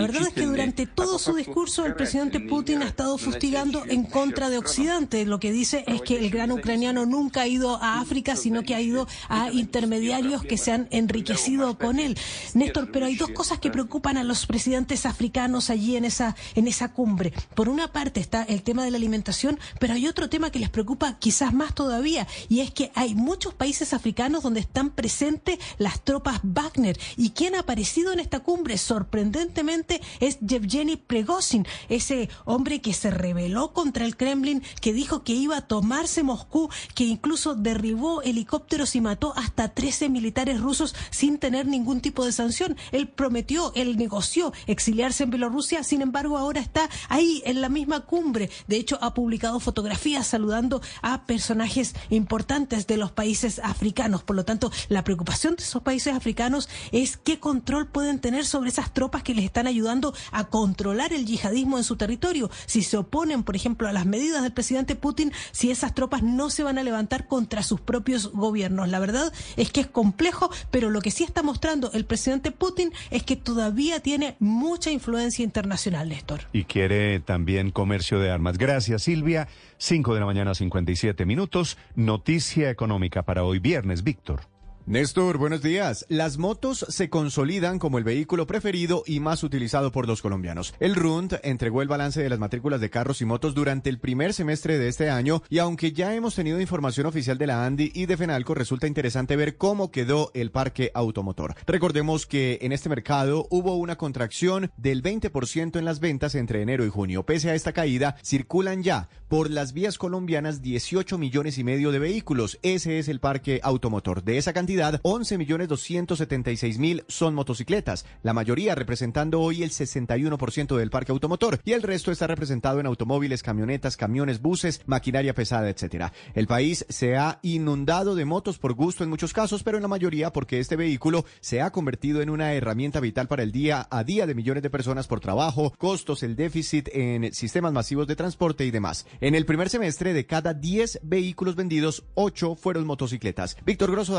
verdad 0.00 0.22
es 0.22 0.32
que 0.32 0.46
durante 0.46 0.86
todo 0.86 1.18
su 1.18 1.34
discurso 1.34 1.84
el 1.84 1.94
presidente 1.94 2.40
Putin 2.40 2.80
ha 2.80 2.86
estado 2.86 3.18
fustigando 3.18 3.84
en 3.86 4.04
contra 4.04 4.48
de 4.48 4.56
Occidente. 4.56 5.26
Lo 5.26 5.38
que 5.40 5.52
dice 5.52 5.84
es 5.86 6.00
que 6.00 6.16
el 6.16 6.30
grano 6.30 6.54
ucraniano 6.54 7.04
nunca 7.04 7.42
ha 7.42 7.46
ido 7.46 7.76
a 7.76 8.00
África, 8.00 8.36
sino 8.36 8.62
que 8.62 8.74
ha 8.74 8.80
ido 8.80 9.06
a 9.28 9.52
intermediarios 9.52 10.42
que 10.42 10.56
se 10.56 10.72
han 10.72 10.88
enriquecido 10.98 11.78
con 11.78 11.98
él. 11.98 12.16
Néstor, 12.54 12.90
pero 12.90 13.06
hay 13.06 13.16
dos 13.16 13.30
cosas 13.30 13.58
que 13.58 13.70
preocupan 13.70 14.16
a 14.16 14.24
los 14.24 14.46
presidentes 14.46 15.06
africanos 15.06 15.70
allí 15.70 15.96
en 15.96 16.04
esa, 16.04 16.36
en 16.54 16.68
esa 16.68 16.92
cumbre. 16.92 17.32
Por 17.54 17.68
una 17.68 17.92
parte 17.92 18.20
está 18.20 18.42
el 18.42 18.62
tema 18.62 18.84
de 18.84 18.90
la 18.90 18.96
alimentación, 18.96 19.58
pero 19.78 19.94
hay 19.94 20.06
otro 20.06 20.28
tema 20.28 20.50
que 20.50 20.58
les 20.58 20.70
preocupa 20.70 21.18
quizás 21.18 21.52
más 21.52 21.74
todavía, 21.74 22.26
y 22.48 22.60
es 22.60 22.70
que 22.70 22.90
hay 22.94 23.14
muchos 23.14 23.54
países 23.54 23.92
africanos 23.92 24.42
donde 24.42 24.60
están 24.60 24.90
presentes 24.90 25.58
las 25.78 26.02
tropas 26.02 26.40
Wagner. 26.42 26.98
Y 27.16 27.30
quien 27.30 27.54
ha 27.54 27.60
aparecido 27.60 28.12
en 28.12 28.20
esta 28.20 28.40
cumbre 28.40 28.78
sorprendentemente 28.78 30.00
es 30.20 30.38
Yevgeny 30.40 30.96
Pregozhin, 30.96 31.66
ese 31.88 32.28
hombre 32.44 32.80
que 32.80 32.92
se 32.92 33.10
rebeló 33.10 33.72
contra 33.72 34.04
el 34.04 34.16
Kremlin, 34.16 34.62
que 34.80 34.92
dijo 34.92 35.24
que 35.24 35.32
iba 35.32 35.56
a 35.56 35.66
tomarse 35.66 36.22
Moscú, 36.22 36.70
que 36.94 37.04
incluso 37.04 37.54
derribó 37.54 38.22
helicópteros 38.22 38.94
y 38.96 39.00
mató 39.00 39.32
hasta 39.36 39.68
13 39.68 40.08
militares 40.08 40.60
rusos 40.60 40.83
sin 41.10 41.38
tener 41.38 41.66
ningún 41.66 42.00
tipo 42.00 42.24
de 42.24 42.32
sanción. 42.32 42.76
Él 42.92 43.08
prometió, 43.08 43.72
él 43.74 43.96
negoció 43.96 44.52
exiliarse 44.66 45.24
en 45.24 45.30
Bielorrusia, 45.30 45.84
sin 45.84 46.02
embargo 46.02 46.36
ahora 46.36 46.60
está 46.60 46.88
ahí 47.08 47.42
en 47.46 47.60
la 47.60 47.68
misma 47.68 48.00
cumbre. 48.00 48.50
De 48.66 48.76
hecho, 48.76 48.98
ha 49.00 49.14
publicado 49.14 49.60
fotografías 49.60 50.26
saludando 50.26 50.82
a 51.02 51.24
personajes 51.26 51.94
importantes 52.10 52.86
de 52.86 52.96
los 52.96 53.12
países 53.12 53.60
africanos. 53.60 54.22
Por 54.22 54.36
lo 54.36 54.44
tanto, 54.44 54.70
la 54.88 55.04
preocupación 55.04 55.56
de 55.56 55.62
esos 55.62 55.82
países 55.82 56.14
africanos 56.14 56.68
es 56.92 57.16
qué 57.16 57.38
control 57.38 57.86
pueden 57.86 58.18
tener 58.18 58.44
sobre 58.44 58.70
esas 58.70 58.92
tropas 58.92 59.22
que 59.22 59.34
les 59.34 59.44
están 59.44 59.66
ayudando 59.66 60.14
a 60.32 60.44
controlar 60.44 61.12
el 61.12 61.26
yihadismo 61.26 61.78
en 61.78 61.84
su 61.84 61.96
territorio. 61.96 62.50
Si 62.66 62.82
se 62.82 62.96
oponen, 62.96 63.42
por 63.42 63.56
ejemplo, 63.56 63.88
a 63.88 63.92
las 63.92 64.06
medidas 64.06 64.42
del 64.42 64.52
presidente 64.52 64.96
Putin, 64.96 65.32
si 65.52 65.70
esas 65.70 65.94
tropas 65.94 66.22
no 66.22 66.50
se 66.50 66.62
van 66.62 66.78
a 66.78 66.82
levantar 66.82 67.28
contra 67.28 67.62
sus 67.62 67.80
propios 67.80 68.32
gobiernos. 68.32 68.88
La 68.88 68.98
verdad 68.98 69.32
es 69.56 69.70
que 69.70 69.80
es 69.80 69.86
complejo, 69.86 70.50
pero 70.74 70.90
lo 70.90 71.00
que 71.02 71.12
sí 71.12 71.22
está 71.22 71.44
mostrando 71.44 71.92
el 71.92 72.04
presidente 72.04 72.50
Putin 72.50 72.92
es 73.12 73.22
que 73.22 73.36
todavía 73.36 74.00
tiene 74.00 74.34
mucha 74.40 74.90
influencia 74.90 75.44
internacional, 75.44 76.08
Néstor. 76.08 76.40
Y 76.52 76.64
quiere 76.64 77.20
también 77.20 77.70
comercio 77.70 78.18
de 78.18 78.28
armas. 78.28 78.58
Gracias, 78.58 79.04
Silvia. 79.04 79.46
5 79.78 80.14
de 80.14 80.18
la 80.18 80.26
mañana, 80.26 80.52
57 80.52 81.26
minutos. 81.26 81.78
Noticia 81.94 82.70
económica 82.70 83.22
para 83.22 83.44
hoy 83.44 83.60
viernes, 83.60 84.02
Víctor. 84.02 84.53
Néstor, 84.86 85.38
buenos 85.38 85.62
días. 85.62 86.04
Las 86.10 86.36
motos 86.36 86.84
se 86.90 87.08
consolidan 87.08 87.78
como 87.78 87.96
el 87.96 88.04
vehículo 88.04 88.46
preferido 88.46 89.02
y 89.06 89.18
más 89.18 89.42
utilizado 89.42 89.90
por 89.90 90.06
los 90.06 90.20
colombianos. 90.20 90.74
El 90.78 90.94
RUND 90.94 91.36
entregó 91.42 91.80
el 91.80 91.88
balance 91.88 92.22
de 92.22 92.28
las 92.28 92.38
matrículas 92.38 92.82
de 92.82 92.90
carros 92.90 93.22
y 93.22 93.24
motos 93.24 93.54
durante 93.54 93.88
el 93.88 93.98
primer 93.98 94.34
semestre 94.34 94.76
de 94.76 94.88
este 94.88 95.08
año 95.08 95.42
y 95.48 95.56
aunque 95.56 95.92
ya 95.92 96.14
hemos 96.14 96.34
tenido 96.34 96.60
información 96.60 97.06
oficial 97.06 97.38
de 97.38 97.46
la 97.46 97.64
ANDI 97.64 97.92
y 97.94 98.04
de 98.04 98.18
FENALCO, 98.18 98.52
resulta 98.52 98.86
interesante 98.86 99.36
ver 99.36 99.56
cómo 99.56 99.90
quedó 99.90 100.30
el 100.34 100.50
parque 100.50 100.90
automotor. 100.92 101.54
Recordemos 101.66 102.26
que 102.26 102.58
en 102.60 102.72
este 102.72 102.90
mercado 102.90 103.46
hubo 103.48 103.76
una 103.76 103.96
contracción 103.96 104.70
del 104.76 105.02
20% 105.02 105.78
en 105.78 105.86
las 105.86 105.98
ventas 105.98 106.34
entre 106.34 106.60
enero 106.60 106.84
y 106.84 106.90
junio. 106.90 107.24
Pese 107.24 107.48
a 107.48 107.54
esta 107.54 107.72
caída, 107.72 108.16
circulan 108.22 108.82
ya 108.82 109.08
por 109.28 109.48
las 109.48 109.72
vías 109.72 109.96
colombianas 109.96 110.60
18 110.60 111.16
millones 111.16 111.56
y 111.56 111.64
medio 111.64 111.90
de 111.90 112.00
vehículos. 112.00 112.58
Ese 112.60 112.98
es 112.98 113.08
el 113.08 113.18
parque 113.18 113.60
automotor. 113.62 114.22
De 114.22 114.36
esa 114.36 114.52
cantidad, 114.52 114.73
11 115.02 115.38
millones 115.38 115.68
276 115.68 116.78
mil 116.78 117.04
son 117.08 117.34
motocicletas, 117.34 118.06
la 118.22 118.32
mayoría 118.32 118.74
representando 118.74 119.40
hoy 119.40 119.62
el 119.62 119.70
61% 119.70 120.76
del 120.76 120.90
parque 120.90 121.12
automotor 121.12 121.60
y 121.64 121.72
el 121.72 121.82
resto 121.82 122.10
está 122.10 122.26
representado 122.26 122.80
en 122.80 122.86
automóviles, 122.86 123.42
camionetas, 123.42 123.96
camiones, 123.96 124.40
buses, 124.40 124.80
maquinaria 124.86 125.34
pesada, 125.34 125.68
etcétera. 125.70 126.12
El 126.34 126.46
país 126.46 126.84
se 126.88 127.16
ha 127.16 127.38
inundado 127.42 128.14
de 128.14 128.24
motos 128.24 128.58
por 128.58 128.74
gusto 128.74 129.04
en 129.04 129.10
muchos 129.10 129.32
casos, 129.32 129.62
pero 129.62 129.78
en 129.78 129.82
la 129.82 129.88
mayoría 129.88 130.32
porque 130.32 130.58
este 130.58 130.76
vehículo 130.76 131.24
se 131.40 131.62
ha 131.62 131.70
convertido 131.70 132.20
en 132.20 132.30
una 132.30 132.52
herramienta 132.54 133.00
vital 133.00 133.28
para 133.28 133.42
el 133.42 133.52
día 133.52 133.86
a 133.90 134.02
día 134.02 134.26
de 134.26 134.34
millones 134.34 134.62
de 134.62 134.70
personas 134.70 135.06
por 135.06 135.20
trabajo, 135.20 135.72
costos, 135.78 136.22
el 136.22 136.34
déficit 136.34 136.88
en 136.92 137.32
sistemas 137.32 137.72
masivos 137.72 138.06
de 138.06 138.16
transporte 138.16 138.64
y 138.66 138.70
demás. 138.70 139.06
En 139.20 139.34
el 139.34 139.46
primer 139.46 139.68
semestre 139.68 140.12
de 140.12 140.26
cada 140.26 140.52
10 140.52 141.00
vehículos 141.02 141.54
vendidos, 141.54 142.04
8 142.14 142.56
fueron 142.56 142.86
motocicletas. 142.86 143.56
Víctor 143.64 143.92
Grosso, 143.92 144.18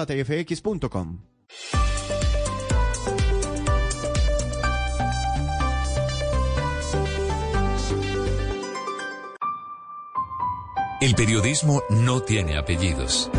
El 11.01 11.15
periodismo 11.15 11.83
no 11.89 12.21
tiene 12.21 12.57
apellidos. 12.57 13.29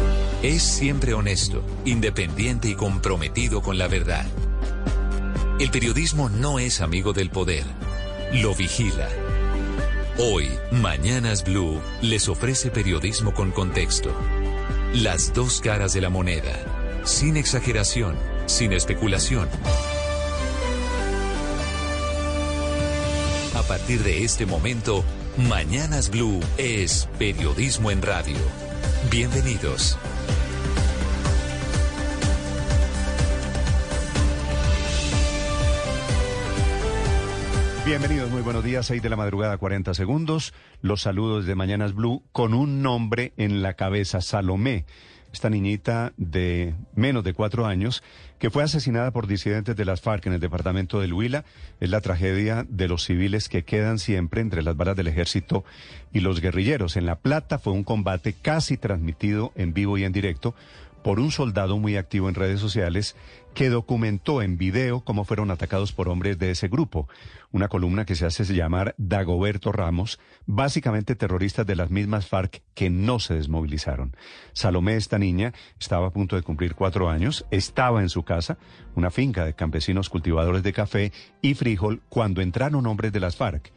Es 0.42 0.62
siempre 0.62 1.14
honesto, 1.14 1.62
independiente 1.84 2.68
y 2.68 2.74
comprometido 2.74 3.62
con 3.62 3.78
la 3.78 3.88
verdad. 3.88 4.26
El 5.58 5.70
periodismo 5.70 6.28
no 6.28 6.58
es 6.58 6.80
amigo 6.80 7.12
del 7.12 7.30
poder, 7.30 7.64
lo 8.32 8.54
vigila. 8.54 9.08
Hoy, 10.18 10.48
Mañanas 10.72 11.44
Blue 11.44 11.80
les 12.02 12.28
ofrece 12.28 12.70
periodismo 12.70 13.32
con 13.32 13.52
contexto. 13.52 14.10
Las 14.92 15.32
dos 15.32 15.60
caras 15.60 15.92
de 15.92 16.00
la 16.00 16.10
moneda 16.10 16.85
sin 17.06 17.36
exageración, 17.36 18.16
sin 18.46 18.72
especulación. 18.72 19.48
A 23.54 23.62
partir 23.62 24.02
de 24.02 24.24
este 24.24 24.44
momento, 24.44 25.04
Mañanas 25.48 26.10
Blue 26.10 26.40
es 26.58 27.08
periodismo 27.16 27.92
en 27.92 28.02
radio. 28.02 28.36
Bienvenidos. 29.08 29.96
Bienvenidos, 37.86 38.30
muy 38.32 38.42
buenos 38.42 38.64
días, 38.64 38.84
6 38.86 39.00
de 39.00 39.08
la 39.08 39.16
madrugada, 39.16 39.58
40 39.58 39.94
segundos. 39.94 40.52
Los 40.82 41.02
saludos 41.02 41.46
de 41.46 41.54
Mañanas 41.54 41.94
Blue 41.94 42.24
con 42.32 42.52
un 42.52 42.82
nombre 42.82 43.32
en 43.36 43.62
la 43.62 43.74
cabeza, 43.74 44.20
Salomé 44.20 44.86
esta 45.36 45.50
niñita 45.50 46.14
de 46.16 46.74
menos 46.94 47.22
de 47.22 47.34
cuatro 47.34 47.66
años 47.66 48.02
que 48.38 48.48
fue 48.48 48.62
asesinada 48.62 49.10
por 49.10 49.26
disidentes 49.26 49.76
de 49.76 49.84
las 49.84 50.00
FARC 50.00 50.26
en 50.26 50.32
el 50.32 50.40
departamento 50.40 50.98
del 50.98 51.12
Huila. 51.12 51.44
Es 51.78 51.90
la 51.90 52.00
tragedia 52.00 52.66
de 52.68 52.88
los 52.88 53.04
civiles 53.04 53.50
que 53.50 53.62
quedan 53.62 53.98
siempre 53.98 54.40
entre 54.40 54.62
las 54.62 54.78
balas 54.78 54.96
del 54.96 55.08
ejército 55.08 55.62
y 56.10 56.20
los 56.20 56.40
guerrilleros. 56.40 56.96
En 56.96 57.04
La 57.04 57.16
Plata 57.16 57.58
fue 57.58 57.74
un 57.74 57.84
combate 57.84 58.32
casi 58.32 58.78
transmitido 58.78 59.52
en 59.56 59.74
vivo 59.74 59.98
y 59.98 60.04
en 60.04 60.12
directo 60.12 60.54
por 61.02 61.20
un 61.20 61.30
soldado 61.30 61.78
muy 61.78 61.96
activo 61.96 62.30
en 62.30 62.34
redes 62.34 62.58
sociales 62.58 63.14
que 63.54 63.68
documentó 63.68 64.40
en 64.40 64.56
video 64.56 65.00
cómo 65.00 65.24
fueron 65.24 65.50
atacados 65.50 65.92
por 65.92 66.08
hombres 66.08 66.38
de 66.38 66.50
ese 66.50 66.68
grupo. 66.68 67.08
Una 67.56 67.68
columna 67.68 68.04
que 68.04 68.16
se 68.16 68.26
hace 68.26 68.44
llamar 68.44 68.94
Dagoberto 68.98 69.72
Ramos, 69.72 70.20
básicamente 70.44 71.14
terroristas 71.14 71.66
de 71.66 71.74
las 71.74 71.90
mismas 71.90 72.26
FARC 72.26 72.60
que 72.74 72.90
no 72.90 73.18
se 73.18 73.32
desmovilizaron. 73.32 74.14
Salomé, 74.52 74.96
esta 74.96 75.18
niña, 75.18 75.54
estaba 75.80 76.08
a 76.08 76.12
punto 76.12 76.36
de 76.36 76.42
cumplir 76.42 76.74
cuatro 76.74 77.08
años, 77.08 77.46
estaba 77.50 78.02
en 78.02 78.10
su 78.10 78.24
casa, 78.24 78.58
una 78.94 79.10
finca 79.10 79.46
de 79.46 79.54
campesinos 79.54 80.10
cultivadores 80.10 80.62
de 80.64 80.74
café 80.74 81.12
y 81.40 81.54
frijol, 81.54 82.02
cuando 82.10 82.42
entraron 82.42 82.86
hombres 82.86 83.10
de 83.10 83.20
las 83.20 83.36
FARC. 83.36 83.72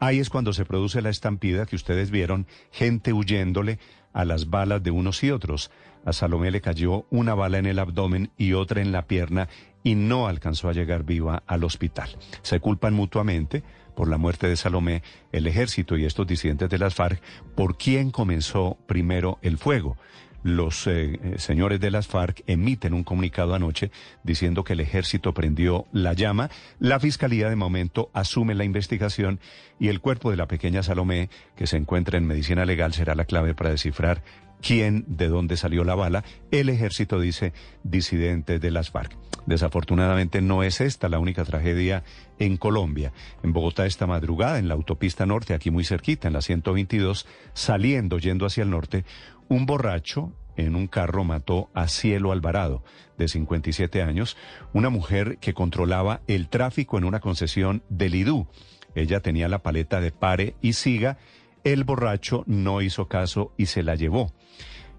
Ahí 0.00 0.18
es 0.18 0.28
cuando 0.28 0.52
se 0.52 0.64
produce 0.64 1.00
la 1.00 1.10
estampida 1.10 1.66
que 1.66 1.76
ustedes 1.76 2.10
vieron, 2.10 2.48
gente 2.72 3.12
huyéndole 3.12 3.78
a 4.12 4.24
las 4.24 4.50
balas 4.50 4.82
de 4.82 4.90
unos 4.90 5.22
y 5.22 5.30
otros. 5.30 5.70
A 6.04 6.12
Salomé 6.12 6.50
le 6.50 6.62
cayó 6.62 7.06
una 7.10 7.34
bala 7.34 7.58
en 7.58 7.66
el 7.66 7.78
abdomen 7.78 8.32
y 8.36 8.54
otra 8.54 8.80
en 8.80 8.90
la 8.90 9.06
pierna 9.06 9.48
y 9.82 9.94
no 9.94 10.26
alcanzó 10.26 10.68
a 10.68 10.72
llegar 10.72 11.04
viva 11.04 11.42
al 11.46 11.64
hospital. 11.64 12.10
Se 12.42 12.60
culpan 12.60 12.94
mutuamente 12.94 13.62
por 13.94 14.08
la 14.08 14.18
muerte 14.18 14.48
de 14.48 14.56
Salomé 14.56 15.02
el 15.32 15.46
ejército 15.46 15.96
y 15.96 16.04
estos 16.04 16.26
disidentes 16.26 16.70
de 16.70 16.78
las 16.78 16.94
FARC 16.94 17.20
por 17.54 17.76
quién 17.76 18.10
comenzó 18.10 18.78
primero 18.86 19.38
el 19.42 19.58
fuego. 19.58 19.96
Los 20.42 20.86
eh, 20.86 21.20
eh, 21.22 21.34
señores 21.38 21.80
de 21.80 21.90
las 21.90 22.06
FARC 22.06 22.42
emiten 22.46 22.94
un 22.94 23.04
comunicado 23.04 23.54
anoche 23.54 23.90
diciendo 24.24 24.64
que 24.64 24.72
el 24.72 24.80
ejército 24.80 25.34
prendió 25.34 25.86
la 25.92 26.14
llama. 26.14 26.50
La 26.78 26.98
fiscalía 26.98 27.50
de 27.50 27.56
momento 27.56 28.10
asume 28.14 28.54
la 28.54 28.64
investigación 28.64 29.38
y 29.78 29.88
el 29.88 30.00
cuerpo 30.00 30.30
de 30.30 30.38
la 30.38 30.48
pequeña 30.48 30.82
Salomé, 30.82 31.28
que 31.56 31.66
se 31.66 31.76
encuentra 31.76 32.16
en 32.16 32.26
medicina 32.26 32.64
legal, 32.64 32.94
será 32.94 33.14
la 33.14 33.26
clave 33.26 33.54
para 33.54 33.70
descifrar 33.70 34.22
quién, 34.62 35.04
de 35.08 35.28
dónde 35.28 35.58
salió 35.58 35.84
la 35.84 35.94
bala. 35.94 36.24
El 36.50 36.70
ejército 36.70 37.20
dice 37.20 37.52
disidente 37.82 38.58
de 38.58 38.70
las 38.70 38.90
FARC. 38.90 39.29
Desafortunadamente 39.46 40.40
no 40.42 40.62
es 40.62 40.80
esta 40.80 41.08
la 41.08 41.18
única 41.18 41.44
tragedia 41.44 42.04
en 42.38 42.56
Colombia. 42.56 43.12
En 43.42 43.52
Bogotá 43.52 43.86
esta 43.86 44.06
madrugada, 44.06 44.58
en 44.58 44.68
la 44.68 44.74
autopista 44.74 45.26
norte, 45.26 45.54
aquí 45.54 45.70
muy 45.70 45.84
cerquita, 45.84 46.28
en 46.28 46.34
la 46.34 46.42
122, 46.42 47.26
saliendo, 47.52 48.18
yendo 48.18 48.46
hacia 48.46 48.62
el 48.62 48.70
norte, 48.70 49.04
un 49.48 49.66
borracho 49.66 50.32
en 50.56 50.76
un 50.76 50.86
carro 50.86 51.24
mató 51.24 51.70
a 51.74 51.88
Cielo 51.88 52.32
Alvarado, 52.32 52.84
de 53.16 53.28
57 53.28 54.02
años, 54.02 54.36
una 54.72 54.90
mujer 54.90 55.38
que 55.38 55.54
controlaba 55.54 56.20
el 56.26 56.48
tráfico 56.48 56.98
en 56.98 57.04
una 57.04 57.20
concesión 57.20 57.82
del 57.88 58.14
IDU. 58.14 58.46
Ella 58.94 59.20
tenía 59.20 59.48
la 59.48 59.62
paleta 59.62 60.00
de 60.00 60.12
pare 60.12 60.54
y 60.60 60.74
siga. 60.74 61.18
El 61.64 61.84
borracho 61.84 62.42
no 62.46 62.80
hizo 62.80 63.08
caso 63.08 63.52
y 63.56 63.66
se 63.66 63.82
la 63.82 63.94
llevó 63.94 64.32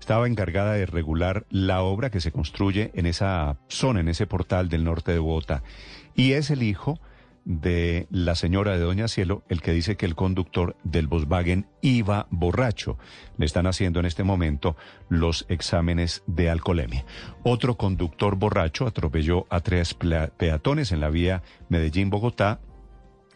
estaba 0.02 0.26
encargada 0.26 0.74
de 0.74 0.88
regular 0.88 1.46
la 1.52 1.84
obra 1.84 2.10
que 2.10 2.22
se 2.22 2.32
construye 2.32 2.90
en 2.96 3.06
esa 3.06 3.60
zona, 3.68 4.00
en 4.00 4.08
ese 4.08 4.26
portal 4.26 4.68
del 4.68 4.84
norte 4.84 5.12
de 5.12 5.20
Bogotá. 5.20 5.62
Y 6.16 6.32
es 6.32 6.50
el 6.50 6.64
hijo 6.64 7.00
de 7.46 8.08
la 8.10 8.34
señora 8.34 8.72
de 8.72 8.80
Doña 8.80 9.08
Cielo 9.08 9.44
el 9.48 9.62
que 9.62 9.74
dice 9.74 9.98
que 9.98 10.08
el 10.08 10.16
conductor 10.16 10.76
del 10.84 11.06
Volkswagen 11.06 11.68
iba 11.82 12.26
borracho. 12.32 12.98
Le 13.38 13.46
están 13.46 13.68
haciendo 13.68 14.00
en 14.00 14.08
este 14.08 14.24
momento 14.24 14.76
los 15.08 15.46
exámenes 15.50 16.24
de 16.26 16.50
alcoholemia. 16.50 17.06
Otro 17.44 17.78
conductor 17.78 18.36
borracho 18.36 18.88
atropelló 18.88 19.46
a 19.52 19.60
tres 19.60 19.94
peatones 19.94 20.92
en 20.92 21.00
la 21.00 21.12
vía 21.12 21.44
Medellín-Bogotá 21.70 22.60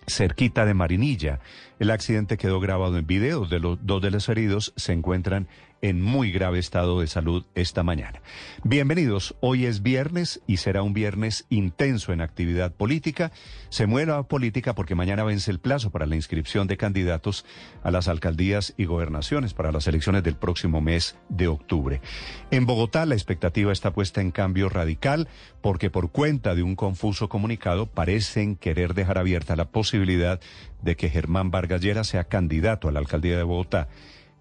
cerquita 0.08 0.66
de 0.66 0.74
Marinilla. 0.74 1.40
El 1.80 1.92
accidente 1.92 2.38
quedó 2.38 2.60
grabado 2.60 2.98
en 2.98 3.08
video. 3.08 3.46
De 3.46 3.60
los 3.60 3.80
dos 3.86 4.02
de 4.02 4.12
los 4.12 4.30
heridos 4.30 4.74
se 4.76 4.94
encuentran 4.94 5.48
en 5.90 6.02
muy 6.02 6.32
grave 6.32 6.57
estado 6.57 6.99
de 6.99 7.06
salud 7.06 7.45
esta 7.53 7.84
mañana. 7.84 8.20
Bienvenidos, 8.64 9.36
hoy 9.40 9.68
es 9.68 9.84
viernes 9.84 10.41
y 10.48 10.57
será 10.57 10.82
un 10.82 10.94
viernes 10.94 11.45
intenso 11.49 12.12
en 12.12 12.22
actividad 12.22 12.74
política. 12.74 13.32
Se 13.70 13.86
mueve 13.86 14.12
la 14.12 14.24
política 14.24 14.74
porque 14.74 14.95
mañana 14.95 15.24
vence 15.24 15.52
el 15.52 15.60
plazo 15.60 15.91
para 15.91 16.07
la 16.07 16.16
inscripción 16.16 16.66
de 16.66 16.78
candidatos 16.78 17.45
a 17.84 17.91
las 17.91 18.07
alcaldías 18.07 18.74
y 18.78 18.86
gobernaciones 18.86 19.53
para 19.53 19.72
las 19.72 19.86
elecciones 19.86 20.24
del 20.24 20.38
próximo 20.38 20.82
mes 20.82 21.18
de 21.30 21.48
octubre. 21.48 22.02
En 22.49 22.66
Bogotá 22.66 23.06
la 23.06 23.14
expectativa 23.14 23.72
está 23.72 23.94
puesta 23.94 24.22
en 24.22 24.32
cambio 24.32 24.70
radical 24.70 25.28
porque 25.62 25.91
por 25.91 26.10
cuenta 26.10 26.56
de 26.56 26.64
un 26.64 26.76
confuso 26.76 27.30
comunicado 27.30 27.86
parecen 27.86 28.56
querer 28.56 28.95
dejar 28.95 29.20
abierta 29.20 29.56
la 29.56 29.70
posibilidad 29.70 30.40
de 30.82 30.95
que 30.95 31.12
Germán 31.12 31.52
Vargas 31.52 31.82
Lleras 31.82 32.07
sea 32.07 32.24
candidato 32.24 32.88
a 32.88 32.91
la 32.91 32.98
alcaldía 32.98 33.38
de 33.38 33.44
Bogotá, 33.44 33.88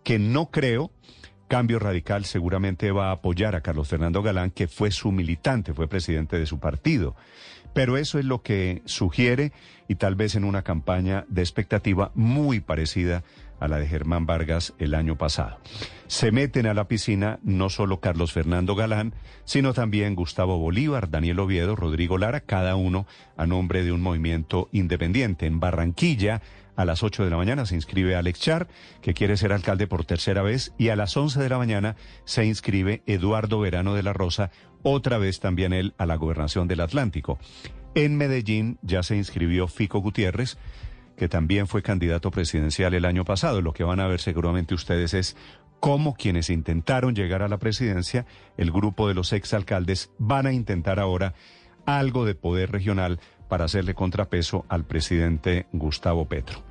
que 0.05 0.19
no 0.19 0.51
creo 0.51 0.91
Cambio 1.49 1.79
Radical 1.79 2.25
seguramente 2.25 2.91
va 2.91 3.09
a 3.09 3.13
apoyar 3.13 3.55
a 3.55 3.61
Carlos 3.61 3.89
Fernando 3.89 4.23
Galán, 4.23 4.51
que 4.51 4.69
fue 4.69 4.91
su 4.91 5.13
militante, 5.13 5.75
fue 5.75 5.89
presidente 5.89 6.39
de 6.39 6.47
su 6.47 6.59
partido. 6.59 7.15
Pero 7.73 7.97
eso 7.97 8.19
es 8.19 8.25
lo 8.25 8.43
que 8.43 8.83
sugiere 8.85 9.53
y 9.89 9.97
tal 9.97 10.15
vez 10.15 10.37
en 10.37 10.45
una 10.45 10.63
campaña 10.63 11.25
de 11.29 11.43
expectativa 11.43 12.13
muy 12.15 12.61
parecida 12.61 13.25
a 13.61 13.69
la 13.69 13.79
de 13.79 13.87
Germán 13.87 14.27
Vargas 14.27 14.75
el 14.79 14.95
año 14.95 15.17
pasado. 15.17 15.59
Se 16.07 16.31
meten 16.33 16.67
a 16.67 16.75
la 16.75 16.87
piscina 16.87 17.39
no 17.43 17.71
solo 17.71 18.01
Carlos 18.01 18.33
Fernando 18.33 18.75
Galán, 18.75 19.15
sino 19.45 19.73
también 19.73 20.15
Gustavo 20.15 20.59
Bolívar, 20.59 21.11
Daniel 21.11 21.41
Oviedo, 21.41 21.75
Rodrigo 21.75 22.19
Lara, 22.19 22.41
cada 22.41 22.77
uno 22.77 23.07
a 23.37 23.47
nombre 23.47 23.83
de 23.83 23.93
un 23.93 24.03
movimiento 24.03 24.69
independiente. 24.73 25.47
En 25.47 25.61
Barranquilla, 25.61 26.43
a 26.77 26.85
las 26.85 27.03
8 27.03 27.25
de 27.25 27.31
la 27.31 27.37
mañana 27.37 27.67
se 27.67 27.75
inscribe 27.75 28.17
Alex 28.17 28.41
Char, 28.41 28.69
que 29.03 29.15
quiere 29.15 29.37
ser 29.37 29.53
alcalde 29.53 29.87
por 29.87 30.05
tercera 30.05 30.43
vez, 30.43 30.73
y 30.79 30.89
a 30.89 30.97
las 30.97 31.17
11 31.17 31.41
de 31.41 31.49
la 31.49 31.59
mañana 31.59 31.97
se 32.25 32.45
inscribe 32.45 33.03
Eduardo 33.07 33.61
Verano 33.61 33.95
de 33.95 34.03
la 34.03 34.13
Rosa, 34.13 34.51
otra 34.83 35.19
vez 35.19 35.41
también 35.41 35.73
él 35.73 35.95
a 35.99 36.07
la 36.07 36.17
gobernación 36.17 36.69
del 36.69 36.81
Atlántico. 36.81 37.39
En 37.95 38.17
Medellín 38.17 38.79
ya 38.83 39.03
se 39.03 39.17
inscribió 39.17 39.69
Fico 39.69 40.01
Gutiérrez, 40.01 40.59
que 41.17 41.29
también 41.29 41.69
fue 41.69 41.83
candidato 41.83 42.31
presidencial 42.31 42.93
el 42.95 43.05
año 43.05 43.25
pasado. 43.25 43.61
Lo 43.61 43.73
que 43.73 43.85
van 43.85 44.01
a 44.01 44.09
ver 44.09 44.21
seguramente 44.21 44.75
ustedes 44.75 45.15
es 45.15 45.37
cómo 45.81 46.15
quienes 46.15 46.51
intentaron 46.51 47.15
llegar 47.15 47.43
a 47.43 47.49
la 47.49 47.59
presidencia, 47.59 48.27
el 48.57 48.71
grupo 48.73 49.07
de 49.07 49.15
los 49.15 49.33
exalcaldes, 49.33 50.11
van 50.19 50.47
a 50.47 50.53
intentar 50.53 50.99
ahora 50.99 51.35
algo 51.87 52.25
de 52.25 52.35
poder 52.35 52.73
regional 52.73 53.21
para 53.49 53.65
hacerle 53.65 53.95
contrapeso 53.95 54.65
al 54.69 54.85
presidente 54.85 55.67
Gustavo 55.73 56.27
Petro. 56.27 56.63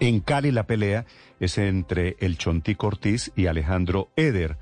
En 0.00 0.20
Cali 0.20 0.50
la 0.50 0.66
pelea 0.66 1.06
es 1.40 1.58
entre 1.58 2.16
el 2.20 2.38
Chontico 2.38 2.86
Ortiz 2.86 3.32
y 3.36 3.46
Alejandro 3.46 4.10
Eder, 4.16 4.56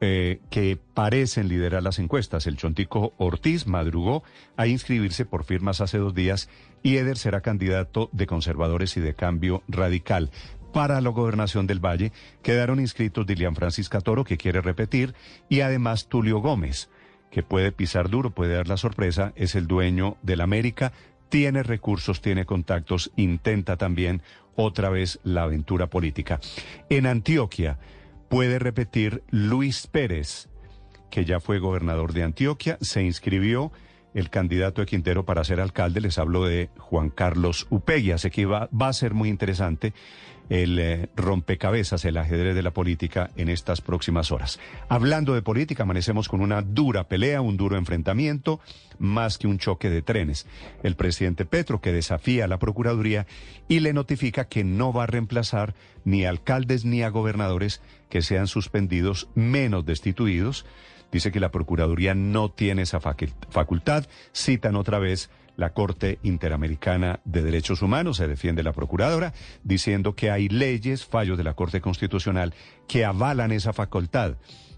eh, 0.00 0.40
que 0.50 0.78
parecen 0.94 1.48
liderar 1.48 1.82
las 1.82 1.98
encuestas. 1.98 2.46
El 2.46 2.56
Chontico 2.56 3.14
Ortiz 3.18 3.66
madrugó 3.66 4.22
a 4.56 4.66
inscribirse 4.66 5.24
por 5.24 5.44
firmas 5.44 5.80
hace 5.80 5.98
dos 5.98 6.14
días 6.14 6.48
y 6.82 6.96
Eder 6.96 7.18
será 7.18 7.40
candidato 7.40 8.08
de 8.12 8.26
conservadores 8.26 8.96
y 8.96 9.00
de 9.00 9.14
cambio 9.14 9.62
radical. 9.66 10.30
Para 10.72 11.00
la 11.00 11.10
gobernación 11.10 11.66
del 11.66 11.84
Valle 11.84 12.12
quedaron 12.42 12.78
inscritos 12.78 13.26
Dilian 13.26 13.56
Francisca 13.56 14.00
Toro, 14.00 14.22
que 14.22 14.36
quiere 14.36 14.60
repetir, 14.60 15.14
y 15.48 15.60
además 15.60 16.06
Tulio 16.08 16.38
Gómez 16.38 16.90
que 17.30 17.42
puede 17.42 17.72
pisar 17.72 18.08
duro, 18.08 18.30
puede 18.30 18.54
dar 18.54 18.68
la 18.68 18.76
sorpresa, 18.76 19.32
es 19.36 19.54
el 19.54 19.66
dueño 19.66 20.16
del 20.22 20.40
América, 20.40 20.92
tiene 21.28 21.62
recursos, 21.62 22.20
tiene 22.20 22.46
contactos, 22.46 23.10
intenta 23.16 23.76
también 23.76 24.22
otra 24.56 24.90
vez 24.90 25.20
la 25.22 25.44
aventura 25.44 25.88
política. 25.88 26.40
En 26.88 27.06
Antioquia 27.06 27.78
puede 28.28 28.58
repetir 28.58 29.22
Luis 29.30 29.86
Pérez, 29.86 30.48
que 31.10 31.24
ya 31.24 31.40
fue 31.40 31.58
gobernador 31.58 32.12
de 32.12 32.22
Antioquia, 32.22 32.78
se 32.80 33.02
inscribió 33.02 33.72
el 34.14 34.30
candidato 34.30 34.80
de 34.80 34.86
Quintero 34.86 35.24
para 35.24 35.44
ser 35.44 35.60
alcalde, 35.60 36.00
les 36.00 36.18
hablo 36.18 36.44
de 36.44 36.70
Juan 36.78 37.10
Carlos 37.10 37.66
Upegui, 37.70 38.12
así 38.12 38.30
que 38.30 38.46
va, 38.46 38.68
va 38.70 38.88
a 38.88 38.92
ser 38.92 39.14
muy 39.14 39.28
interesante 39.28 39.92
el 40.48 40.78
eh, 40.78 41.08
rompecabezas, 41.16 42.04
el 42.04 42.16
ajedrez 42.16 42.54
de 42.54 42.62
la 42.62 42.72
política 42.72 43.30
en 43.36 43.48
estas 43.48 43.80
próximas 43.80 44.32
horas. 44.32 44.58
Hablando 44.88 45.34
de 45.34 45.42
política, 45.42 45.82
amanecemos 45.82 46.28
con 46.28 46.40
una 46.40 46.62
dura 46.62 47.04
pelea, 47.04 47.40
un 47.40 47.56
duro 47.56 47.76
enfrentamiento, 47.76 48.60
más 48.98 49.38
que 49.38 49.46
un 49.46 49.58
choque 49.58 49.90
de 49.90 50.02
trenes. 50.02 50.46
El 50.82 50.96
presidente 50.96 51.44
Petro 51.44 51.80
que 51.80 51.92
desafía 51.92 52.44
a 52.44 52.48
la 52.48 52.58
Procuraduría 52.58 53.26
y 53.68 53.80
le 53.80 53.92
notifica 53.92 54.46
que 54.46 54.64
no 54.64 54.92
va 54.92 55.04
a 55.04 55.06
reemplazar 55.06 55.74
ni 56.04 56.24
a 56.24 56.30
alcaldes 56.30 56.84
ni 56.84 57.02
a 57.02 57.10
gobernadores 57.10 57.82
que 58.08 58.22
sean 58.22 58.46
suspendidos, 58.46 59.28
menos 59.34 59.84
destituidos. 59.84 60.64
Dice 61.12 61.32
que 61.32 61.40
la 61.40 61.50
Procuraduría 61.50 62.14
no 62.14 62.50
tiene 62.50 62.82
esa 62.82 63.00
facultad. 63.00 64.06
Citan 64.34 64.76
otra 64.76 64.98
vez 64.98 65.30
la 65.58 65.74
Corte 65.74 66.20
Interamericana 66.22 67.20
de 67.24 67.42
Derechos 67.42 67.82
Humanos, 67.82 68.16
se 68.18 68.28
defiende 68.28 68.62
la 68.62 68.72
Procuradora, 68.72 69.34
diciendo 69.64 70.14
que 70.14 70.30
hay 70.30 70.48
leyes, 70.48 71.04
fallos 71.04 71.36
de 71.36 71.42
la 71.42 71.54
Corte 71.54 71.80
Constitucional 71.80 72.54
que 72.86 73.04
avalan 73.04 73.50
esa 73.50 73.72
facultad 73.72 74.36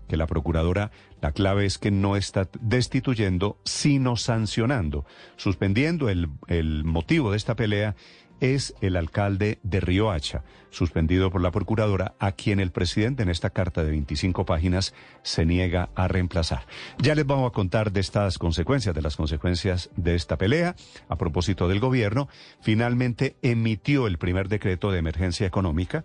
que 0.09 0.17
la 0.17 0.27
Procuradora, 0.27 0.91
la 1.21 1.33
clave 1.33 1.67
es 1.67 1.79
que 1.79 1.91
no 1.93 2.17
está 2.17 2.49
destituyendo, 2.61 3.59
sino 3.65 4.17
sancionando, 4.17 5.05
suspendiendo 5.37 6.09
el, 6.09 6.31
el 6.49 6.83
motivo 6.83 7.31
de 7.31 7.37
esta 7.37 7.55
pelea 7.55 7.95
es 8.41 8.75
el 8.81 8.97
alcalde 8.97 9.59
de 9.63 9.81
Riohacha, 9.81 10.43
suspendido 10.71 11.31
por 11.31 11.41
la 11.41 11.51
procuradora, 11.51 12.15
a 12.19 12.33
quien 12.33 12.61
el 12.61 12.73
presidente 12.73 13.23
en 13.23 13.29
esta 13.29 13.51
carta 13.51 13.85
de 13.85 13.91
25 13.91 14.45
páginas 14.45 14.95
se 15.23 15.47
niega 15.47 15.91
a 15.95 16.09
reemplazar. 16.09 16.67
Ya 16.99 17.15
les 17.15 17.27
vamos 17.27 17.49
a 17.49 17.53
contar 17.53 17.93
de 17.93 18.01
estas 18.01 18.39
consecuencias, 18.39 18.95
de 18.95 19.03
las 19.03 19.17
consecuencias 19.17 19.91
de 19.97 20.15
esta 20.15 20.39
pelea. 20.39 20.75
A 21.09 21.17
propósito 21.17 21.69
del 21.69 21.81
gobierno, 21.81 22.29
finalmente 22.61 23.37
emitió 23.43 24.07
el 24.07 24.19
primer 24.19 24.49
decreto 24.49 24.91
de 24.91 24.99
emergencia 24.99 25.47
económica. 25.47 26.05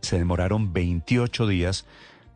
Se 0.00 0.18
demoraron 0.18 0.72
28 0.72 1.46
días 1.46 1.86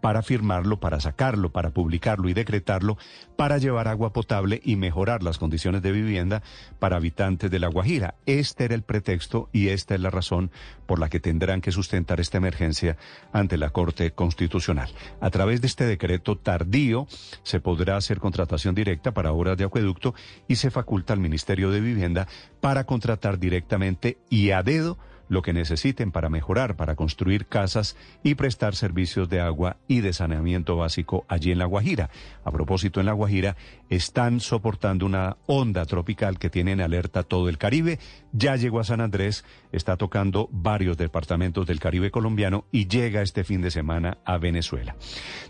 para 0.05 0.21
firmarlo, 0.21 0.81
para 0.81 1.01
sacarlo, 1.01 1.51
para 1.51 1.71
publicarlo 1.71 2.29
y 2.29 2.35
decretarlo, 2.35 2.99
para 3.37 3.57
llevar 3.57 3.89
agua 3.89 4.13
potable 4.13 4.61
y 4.63 4.77
mejorar 4.77 5.23
las 5.23 5.39
condiciones 5.39 5.81
de 5.81 5.93
vivienda 5.93 6.43
para 6.79 6.97
habitantes 6.97 7.51
de 7.51 7.59
La 7.59 7.69
Guajira. 7.69 8.15
Este 8.27 8.67
era 8.67 8.75
el 8.75 8.83
pretexto 8.83 9.49
y 9.51 9.69
esta 9.69 9.95
es 9.95 10.03
la 10.03 10.11
razón 10.11 10.51
por 10.85 10.99
la 10.99 11.09
que 11.09 11.21
tendrán 11.21 11.63
que 11.63 11.73
sustentar 11.73 12.21
esta 12.21 12.37
emergencia 12.37 12.99
ante 13.33 13.57
la 13.57 13.71
Corte 13.71 14.11
Constitucional. 14.11 14.91
A 15.23 15.31
través 15.31 15.63
de 15.63 15.69
este 15.69 15.87
decreto 15.87 16.37
tardío 16.37 17.07
se 17.43 17.61
podrá 17.61 17.97
hacer 17.97 18.19
contratación 18.19 18.75
directa 18.75 19.15
para 19.15 19.33
obras 19.33 19.57
de 19.57 19.65
acueducto 19.65 20.15
y 20.47 20.57
se 20.57 20.71
faculta 20.71 21.15
al 21.15 21.21
Ministerio 21.21 21.71
de 21.71 21.81
Vivienda 21.81 22.29
para 22.61 22.85
contratar 22.85 23.39
directamente 23.39 24.19
y 24.29 24.51
a 24.51 24.63
dedo 24.63 24.99
lo 25.29 25.43
que 25.43 25.53
necesiten 25.53 26.13
para 26.13 26.29
mejorar, 26.29 26.77
para 26.77 26.95
construir 26.95 27.47
casas 27.47 27.97
y 28.23 28.35
prestar 28.35 28.75
servicios 28.75 29.29
de 29.29 29.41
agua 29.41 29.77
y 29.89 30.01
de 30.01 30.13
saneamiento 30.13 30.77
básico 30.77 31.25
allí 31.29 31.53
en 31.53 31.59
La 31.59 31.67
Guajira. 31.67 32.11
A 32.45 32.51
propósito, 32.51 33.01
en 33.01 33.07
La 33.07 33.13
Guajira 33.13 33.57
están 33.89 34.41
soportando 34.41 35.07
una 35.07 35.37
onda 35.47 35.85
tropical 35.87 36.39
que 36.39 36.51
tiene 36.51 36.73
en 36.73 36.81
alerta 36.81 37.23
todo 37.23 37.49
el 37.49 37.59
Caribe. 37.59 37.99
Ya 38.33 38.57
llegó 38.57 38.81
a 38.81 38.85
San 38.85 39.01
Andrés, 39.01 39.45
está 39.73 39.97
tocando 39.97 40.49
varios 40.53 40.97
departamentos 40.97 41.67
del 41.67 41.81
Caribe 41.81 42.11
colombiano 42.11 42.65
y 42.71 42.87
llega 42.87 43.23
este 43.23 43.45
fin 43.45 43.63
de 43.63 43.71
semana 43.71 44.19
a 44.25 44.39
Venezuela. 44.39 44.97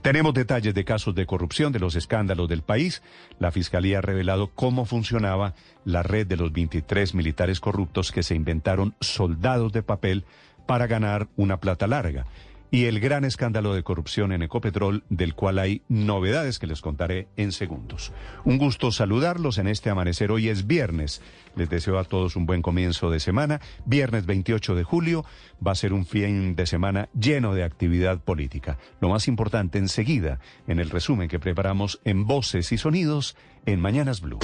Tenemos 0.03 0.35
detalles 0.35 0.75
de 0.75 0.85
casos 0.85 1.15
de 1.15 1.27
corrupción, 1.27 1.73
de 1.73 1.81
los 1.81 1.95
escándalos 1.95 2.49
del 2.49 2.63
país. 2.63 3.03
La 3.39 3.51
Fiscalía 3.51 3.99
ha 3.99 4.03
revelado 4.03 4.51
cómo 4.55 4.85
funcionaba 4.85 5.55
la 5.85 6.03
red 6.03 6.27
de 6.27 6.37
los 6.37 6.53
23 6.53 7.15
militares 7.15 7.61
corruptos 7.61 8.13
que 8.13 8.23
se 8.23 8.35
inventaron 8.35 8.95
soldados 9.01 9.73
de 9.73 9.83
papel 9.83 10.25
para 10.67 10.87
ganar 10.87 11.29
una 11.37 11.61
plata 11.61 11.87
larga 11.87 12.27
y 12.75 12.87
el 12.87 12.99
gran 12.99 13.25
escándalo 13.25 13.73
de 13.73 13.85
corrupción 13.85 14.33
en 14.33 14.43
Ecopetrol, 14.43 15.05
del 15.09 15.37
cual 15.37 15.61
hay 15.61 15.83
novedades 15.89 16.59
que 16.59 16.67
les 16.67 16.81
contaré 16.81 17.29
en 17.37 17.53
segundos. 17.53 18.13
Un 18.45 18.59
gusto 18.59 18.91
saludarlos 18.91 19.59
en 19.59 19.69
este 19.69 19.91
amanecer. 19.91 20.33
Hoy 20.33 20.49
es 20.49 20.67
viernes. 20.67 21.23
Les 21.55 21.71
deseo 21.71 22.01
a 22.01 22.05
todos 22.05 22.35
un 22.35 22.47
buen 22.47 22.63
comienzo 22.63 23.11
de 23.11 23.21
semana. 23.21 23.61
Viernes 23.85 24.27
28 24.27 24.75
de 24.75 24.83
julio 24.83 25.25
va 25.65 25.71
a 25.71 25.77
ser 25.77 25.93
un 25.93 26.05
fin 26.05 26.57
de 26.57 26.67
semana 26.67 27.09
lleno 27.17 27.55
de 27.55 27.63
actividad 27.63 28.19
política. 28.19 28.77
Lo 29.01 29.09
más 29.09 29.29
importante 29.29 29.79
enseguida 29.79 30.41
en 30.67 30.81
el 30.81 30.91
resumen 30.91 31.29
que 31.29 31.39
preparamos 31.39 32.01
en 32.05 32.27
Voces 32.27 32.73
y 32.73 32.79
Sonidos 32.79 33.37
en 33.67 33.81
Mañanas 33.81 34.21
Blue. 34.21 34.41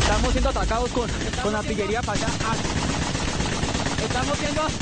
Estamos 0.00 0.32
siendo 0.32 0.50
atacados 0.50 0.90
con, 0.90 1.08
con 1.42 1.54
artillería 1.54 2.02
para 2.02 2.26
allá. 2.26 3.01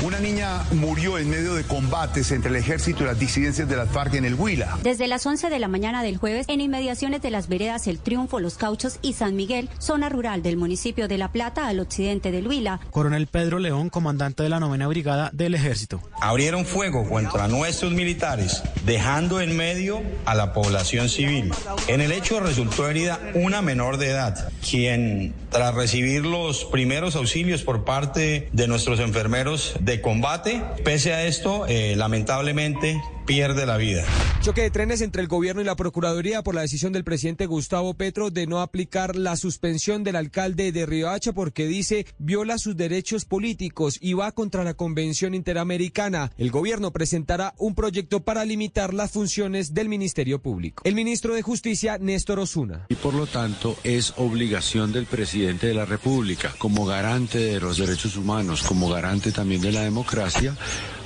Una 0.03 0.19
niña 0.19 0.63
murió 0.71 1.17
en 1.17 1.29
medio 1.29 1.53
de 1.53 1.63
combates 1.63 2.31
entre 2.31 2.49
el 2.49 2.55
ejército 2.55 3.03
y 3.03 3.05
las 3.05 3.19
disidencias 3.19 3.67
de 3.67 3.75
las 3.75 3.89
FARC 3.89 4.15
en 4.15 4.25
el 4.25 4.35
Huila. 4.35 4.77
Desde 4.83 5.07
las 5.07 5.25
11 5.25 5.49
de 5.49 5.59
la 5.59 5.67
mañana 5.67 6.01
del 6.01 6.17
jueves, 6.17 6.45
en 6.49 6.59
inmediaciones 6.59 7.21
de 7.21 7.29
las 7.29 7.47
veredas 7.47 7.87
El 7.87 7.99
Triunfo, 7.99 8.39
Los 8.39 8.55
Cauchos 8.55 8.97
y 9.01 9.13
San 9.13 9.35
Miguel, 9.35 9.69
zona 9.79 10.09
rural 10.09 10.41
del 10.41 10.57
municipio 10.57 11.07
de 11.07 11.17
La 11.17 11.31
Plata 11.31 11.67
al 11.67 11.79
occidente 11.79 12.31
del 12.31 12.47
Huila. 12.47 12.79
Coronel 12.89 13.27
Pedro 13.27 13.59
León, 13.59 13.89
comandante 13.89 14.43
de 14.43 14.49
la 14.49 14.59
novena 14.59 14.87
brigada 14.87 15.29
del 15.33 15.53
ejército. 15.53 16.01
Abrieron 16.19 16.65
fuego 16.65 17.07
contra 17.07 17.47
nuestros 17.47 17.91
militares, 17.91 18.63
dejando 18.85 19.39
en 19.39 19.55
medio 19.55 20.01
a 20.25 20.35
la 20.35 20.53
población 20.53 21.09
civil. 21.09 21.51
En 21.87 22.01
el 22.01 22.11
hecho 22.11 22.39
resultó 22.39 22.89
herida 22.89 23.19
una 23.35 23.61
menor 23.61 23.97
de 23.97 24.09
edad, 24.09 24.51
quien 24.67 25.33
tras 25.51 25.75
recibir 25.75 26.25
los 26.25 26.65
primeros 26.65 27.15
auxilios 27.15 27.61
por 27.63 27.83
parte 27.83 28.49
de 28.51 28.67
nuestros 28.67 28.99
enfermeros 29.11 29.73
de 29.81 29.99
combate, 29.99 30.63
pese 30.85 31.13
a 31.13 31.25
esto, 31.25 31.65
eh, 31.67 31.95
lamentablemente 31.97 33.01
pierde 33.25 33.65
la 33.65 33.77
vida. 33.77 34.03
Choque 34.41 34.61
de 34.61 34.71
trenes 34.71 35.01
entre 35.01 35.21
el 35.21 35.27
gobierno 35.27 35.61
y 35.61 35.65
la 35.65 35.75
Procuraduría 35.75 36.41
por 36.41 36.55
la 36.55 36.61
decisión 36.61 36.91
del 36.91 37.03
presidente 37.03 37.45
Gustavo 37.45 37.93
Petro 37.93 38.31
de 38.31 38.47
no 38.47 38.61
aplicar 38.61 39.15
la 39.15 39.35
suspensión 39.35 40.03
del 40.03 40.15
alcalde 40.15 40.71
de 40.71 40.85
Riohacha 40.85 41.31
porque 41.31 41.67
dice 41.67 42.07
viola 42.17 42.57
sus 42.57 42.75
derechos 42.75 43.25
políticos 43.25 43.97
y 44.01 44.13
va 44.13 44.31
contra 44.31 44.63
la 44.63 44.73
Convención 44.73 45.33
Interamericana. 45.33 46.31
El 46.37 46.49
gobierno 46.49 46.91
presentará 46.91 47.53
un 47.57 47.75
proyecto 47.75 48.23
para 48.23 48.43
limitar 48.45 48.93
las 48.93 49.11
funciones 49.11 49.73
del 49.73 49.89
Ministerio 49.89 50.41
Público. 50.41 50.81
El 50.85 50.95
ministro 50.95 51.35
de 51.35 51.41
Justicia, 51.41 51.97
Néstor 51.99 52.39
Osuna. 52.39 52.87
Y 52.89 52.95
por 52.95 53.13
lo 53.13 53.27
tanto 53.27 53.77
es 53.83 54.13
obligación 54.17 54.91
del 54.91 55.05
presidente 55.05 55.67
de 55.67 55.73
la 55.75 55.85
República, 55.85 56.53
como 56.57 56.85
garante 56.85 57.37
de 57.37 57.59
los 57.59 57.77
derechos 57.77 58.17
humanos, 58.17 58.63
como 58.63 58.89
garante 58.89 59.00
también 59.33 59.61
de 59.61 59.71
la 59.71 59.81
democracia, 59.81 60.55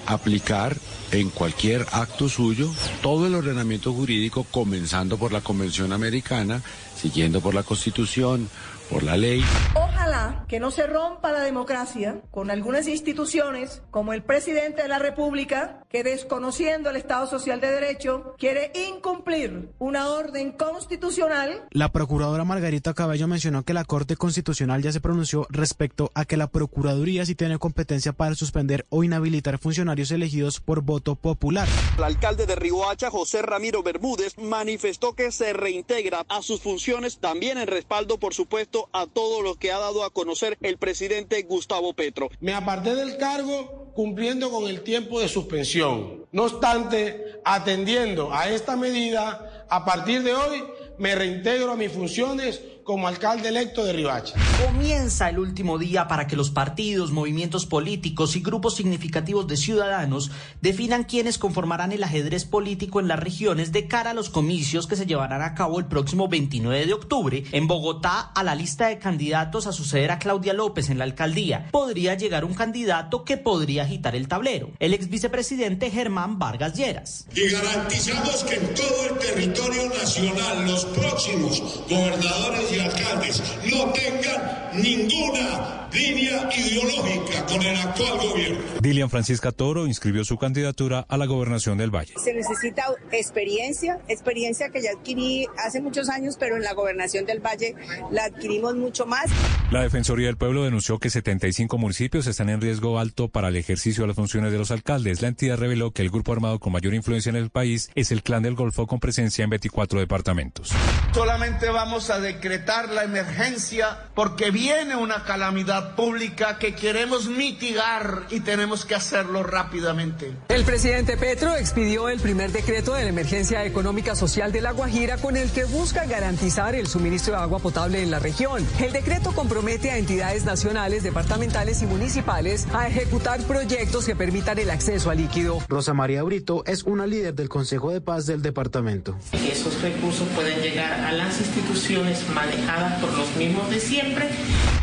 aplicar 0.06 0.76
en 1.12 1.30
cualquier 1.30 1.86
acto 1.92 2.28
suyo 2.28 2.70
todo 3.02 3.26
el 3.28 3.36
ordenamiento 3.36 3.94
jurídico, 3.94 4.46
comenzando 4.52 5.18
por 5.18 5.32
la 5.32 5.42
Convención 5.42 5.94
Americana, 5.94 6.62
siguiendo 7.02 7.42
por 7.42 7.54
la 7.54 7.64
Constitución, 7.64 8.50
por 8.90 9.04
la 9.04 9.18
ley. 9.18 9.44
Ojalá 9.74 10.46
que 10.48 10.60
no 10.60 10.72
se 10.72 10.88
rompa 10.88 11.32
la 11.32 11.42
democracia 11.42 12.22
con 12.32 12.52
algunas 12.52 12.88
instituciones 12.88 13.82
como 13.92 14.14
el 14.14 14.24
presidente 14.24 14.82
de 14.84 14.88
la 14.88 15.00
República, 15.00 15.84
que 15.90 16.04
desconociendo 16.04 16.90
el 16.90 16.96
Estado 16.96 17.28
Social 17.28 17.60
de 17.62 17.72
Derecho, 17.72 18.36
quiere 18.38 18.72
incumplir 18.90 19.70
una 19.80 20.10
orden 20.10 20.52
constitucional. 20.52 21.64
La 21.72 21.92
procuradora 21.92 22.44
Margarita 22.44 22.94
Cabello 22.94 23.28
mencionó 23.28 23.64
que 23.64 23.74
la 23.74 23.86
Corte 23.86 24.16
Constitucional 24.16 24.82
ya 24.82 24.92
se 24.92 25.02
pronunció 25.02 25.48
respecto 25.50 26.12
a 26.14 26.26
que 26.26 26.38
la 26.38 26.48
Procuraduría 26.48 27.26
sí 27.26 27.36
tiene 27.36 27.58
competencia 27.58 28.14
para 28.14 28.36
suspender 28.36 28.86
o 28.90 29.04
inhabilitar 29.04 29.58
funcionarios 29.58 30.12
elegidos 30.12 30.60
por 30.60 30.82
voto 30.82 31.16
popular. 31.16 31.68
El 31.98 32.04
alcalde 32.04 32.46
de 32.46 32.56
Riohacha, 32.56 33.10
José 33.10 33.42
Ramiro 33.42 33.84
Bermúdez, 33.84 34.38
manifestó 34.38 35.14
que 35.14 35.32
se 35.32 35.54
reintegra 35.54 36.26
a 36.30 36.42
sus 36.42 36.62
funciones 36.62 37.20
también 37.20 37.58
en 37.58 37.68
respaldo, 37.68 38.20
por 38.20 38.34
supuesto, 38.34 38.75
a 38.94 39.08
todo 39.08 39.42
lo 39.42 39.56
que 39.56 39.72
ha 39.72 39.80
dado 39.80 40.04
a 40.04 40.10
conocer 40.10 40.58
el 40.62 40.78
presidente 40.78 41.42
Gustavo 41.44 41.94
Petro. 41.94 42.30
Me 42.40 42.54
aparté 42.54 42.96
del 42.96 43.18
cargo 43.18 43.92
cumpliendo 43.94 44.52
con 44.52 44.68
el 44.68 44.82
tiempo 44.82 45.20
de 45.20 45.30
suspensión. 45.30 46.26
No 46.32 46.44
obstante, 46.44 47.40
atendiendo 47.46 48.34
a 48.34 48.50
esta 48.50 48.76
medida, 48.76 49.66
a 49.70 49.86
partir 49.86 50.22
de 50.24 50.34
hoy 50.34 50.64
me 50.98 51.16
reintegro 51.16 51.72
a 51.72 51.78
mis 51.78 51.92
funciones 51.92 52.62
como 52.86 53.08
alcalde 53.08 53.50
electo 53.50 53.84
de 53.84 53.94
Ribacha. 53.94 54.36
Comienza 54.64 55.28
el 55.28 55.40
último 55.40 55.80
día 55.80 56.08
para 56.08 56.28
que 56.28 56.36
los 56.36 56.52
partidos, 56.52 57.12
movimientos 57.12 57.66
políticos 57.66 58.36
y 58.36 58.42
grupos 58.42 58.76
significativos 58.76 59.48
de 59.48 59.58
ciudadanos 59.58 60.30
definan 60.62 61.04
quiénes 61.04 61.40
conformarán 61.40 61.92
el 61.92 62.04
ajedrez 62.04 62.46
político 62.46 63.00
en 63.00 63.08
las 63.08 63.20
regiones 63.20 63.72
de 63.72 63.88
cara 63.88 64.12
a 64.12 64.14
los 64.14 64.30
comicios 64.30 64.86
que 64.86 64.96
se 64.96 65.08
llevarán 65.08 65.42
a 65.42 65.56
cabo 65.56 65.80
el 65.80 65.88
próximo 65.88 66.28
29 66.28 66.86
de 66.86 66.94
octubre 66.94 67.44
en 67.52 67.68
Bogotá 67.68 68.20
a 68.20 68.44
la 68.44 68.54
lista 68.54 68.88
de 68.88 69.00
candidatos 69.00 69.66
a 69.66 69.74
suceder 69.74 70.12
a 70.12 70.20
Claudia 70.20 70.54
López 70.54 70.92
en 70.92 71.00
la 71.00 71.06
alcaldía. 71.06 71.70
Podría 71.72 72.14
llegar 72.14 72.46
un 72.46 72.54
candidato 72.54 73.26
que 73.26 73.38
podría 73.38 73.84
agitar 73.84 74.16
el 74.16 74.28
tablero, 74.28 74.70
el 74.78 74.94
ex 74.94 75.10
vicepresidente 75.10 75.90
Germán 75.90 76.38
Vargas 76.38 76.76
Lleras. 76.76 77.26
Y 77.34 77.50
garantizamos 77.50 78.44
que 78.44 78.56
en 78.56 78.74
todo 78.76 79.06
el 79.10 79.18
territorio 79.18 79.90
nacional 79.90 80.68
los 80.68 80.86
próximos 80.86 81.82
gobernadores 81.90 82.75
y 82.76 82.80
alcaldes 82.80 83.42
no 83.72 83.92
tengan 83.94 84.72
ninguna 84.74 85.88
línea 85.94 86.50
ideológica 86.54 87.46
con 87.46 87.62
el 87.62 87.76
actual 87.78 88.18
gobierno. 88.18 88.60
Dilian 88.82 89.10
Francisca 89.10 89.54
Toro 89.54 89.88
inscribió 89.88 90.26
su 90.26 90.38
candidatura 90.38 91.06
a 91.08 91.18
la 91.18 91.26
gobernación 91.26 91.78
del 91.78 91.90
Valle. 91.90 92.14
Se 92.22 92.34
necesita 92.34 92.84
experiencia, 93.12 94.00
experiencia 94.10 94.70
que 94.70 94.82
ya 94.82 94.92
adquirí 94.92 95.48
hace 95.58 95.82
muchos 95.82 96.10
años, 96.10 96.36
pero 96.38 96.58
en 96.58 96.64
la 96.64 96.74
gobernación 96.74 97.26
del 97.26 97.40
Valle 97.40 97.76
la 98.12 98.26
adquirimos 98.26 98.76
mucho 98.76 99.06
más. 99.06 99.32
La 99.72 99.84
Defensoría 99.84 100.28
del 100.28 100.38
Pueblo 100.38 100.64
denunció 100.66 101.00
que 101.00 101.10
75 101.10 101.78
municipios 101.78 102.28
están 102.28 102.50
en 102.50 102.60
riesgo 102.60 103.00
alto 103.00 103.30
para 103.30 103.48
el 103.48 103.56
ejercicio 103.56 104.04
de 104.04 104.08
las 104.08 104.16
funciones 104.18 104.52
de 104.52 104.58
los 104.58 104.72
alcaldes. 104.72 105.22
La 105.22 105.30
entidad 105.30 105.58
reveló 105.58 105.92
que 105.92 106.02
el 106.02 106.10
grupo 106.10 106.34
armado 106.34 106.60
con 106.60 106.74
mayor 106.74 106.94
influencia 106.94 107.30
en 107.30 107.38
el 107.38 107.50
país 107.50 107.90
es 107.96 108.12
el 108.12 108.22
Clan 108.22 108.44
del 108.44 108.56
Golfo 108.56 108.86
con 108.86 109.00
presencia 109.00 109.44
en 109.44 109.50
24 109.52 110.00
departamentos. 110.00 110.74
Solamente 111.14 111.70
vamos 111.70 112.10
a 112.10 112.20
decretar 112.20 112.65
la 112.66 113.04
emergencia 113.04 114.10
porque 114.16 114.50
viene 114.50 114.96
una 114.96 115.24
calamidad 115.24 115.96
pública 115.96 116.58
que 116.58 116.74
queremos 116.74 117.28
mitigar 117.28 118.24
y 118.30 118.40
tenemos 118.40 118.86
que 118.86 118.96
hacerlo 118.96 119.44
rápidamente. 119.44 120.34
El 120.50 120.64
presidente 120.64 121.16
Petro 121.18 121.56
expidió 121.56 122.10
el 122.10 122.20
primer 122.20 122.52
decreto 122.52 122.94
de 122.94 123.04
la 123.04 123.10
emergencia 123.10 123.64
económica 123.66 124.16
social 124.16 124.52
de 124.52 124.62
La 124.62 124.72
Guajira 124.72 125.18
con 125.18 125.38
el 125.38 125.52
que 125.52 125.66
busca 125.66 126.06
garantizar 126.06 126.76
el 126.76 126.88
suministro 126.88 127.36
de 127.36 127.42
agua 127.42 127.60
potable 127.60 128.02
en 128.02 128.10
la 128.10 128.20
región. 128.20 128.66
El 128.80 128.92
decreto 128.94 129.32
compromete 129.34 129.92
a 129.92 129.98
entidades 129.98 130.46
nacionales, 130.46 131.04
departamentales 131.04 131.82
y 131.82 131.86
municipales 131.86 132.68
a 132.74 132.88
ejecutar 132.88 133.42
proyectos 133.42 134.06
que 134.06 134.16
permitan 134.16 134.58
el 134.60 134.70
acceso 134.70 135.10
al 135.10 135.18
líquido. 135.18 135.60
Rosa 135.68 135.94
María 135.94 136.24
Brito 136.24 136.64
es 136.66 136.84
una 136.84 137.06
líder 137.06 137.36
del 137.36 137.50
Consejo 137.50 137.92
de 137.92 138.02
Paz 138.02 138.26
del 138.26 138.42
departamento. 138.42 139.16
Esos 139.34 139.82
recursos 139.82 140.28
pueden 140.30 140.62
llegar 140.62 140.92
a 141.02 141.12
las 141.12 141.40
instituciones 141.40 142.24
manejadas 142.56 143.02
por 143.02 143.18
los 143.18 143.36
mismos 143.36 143.70
de 143.70 143.80
siempre. 143.80 144.30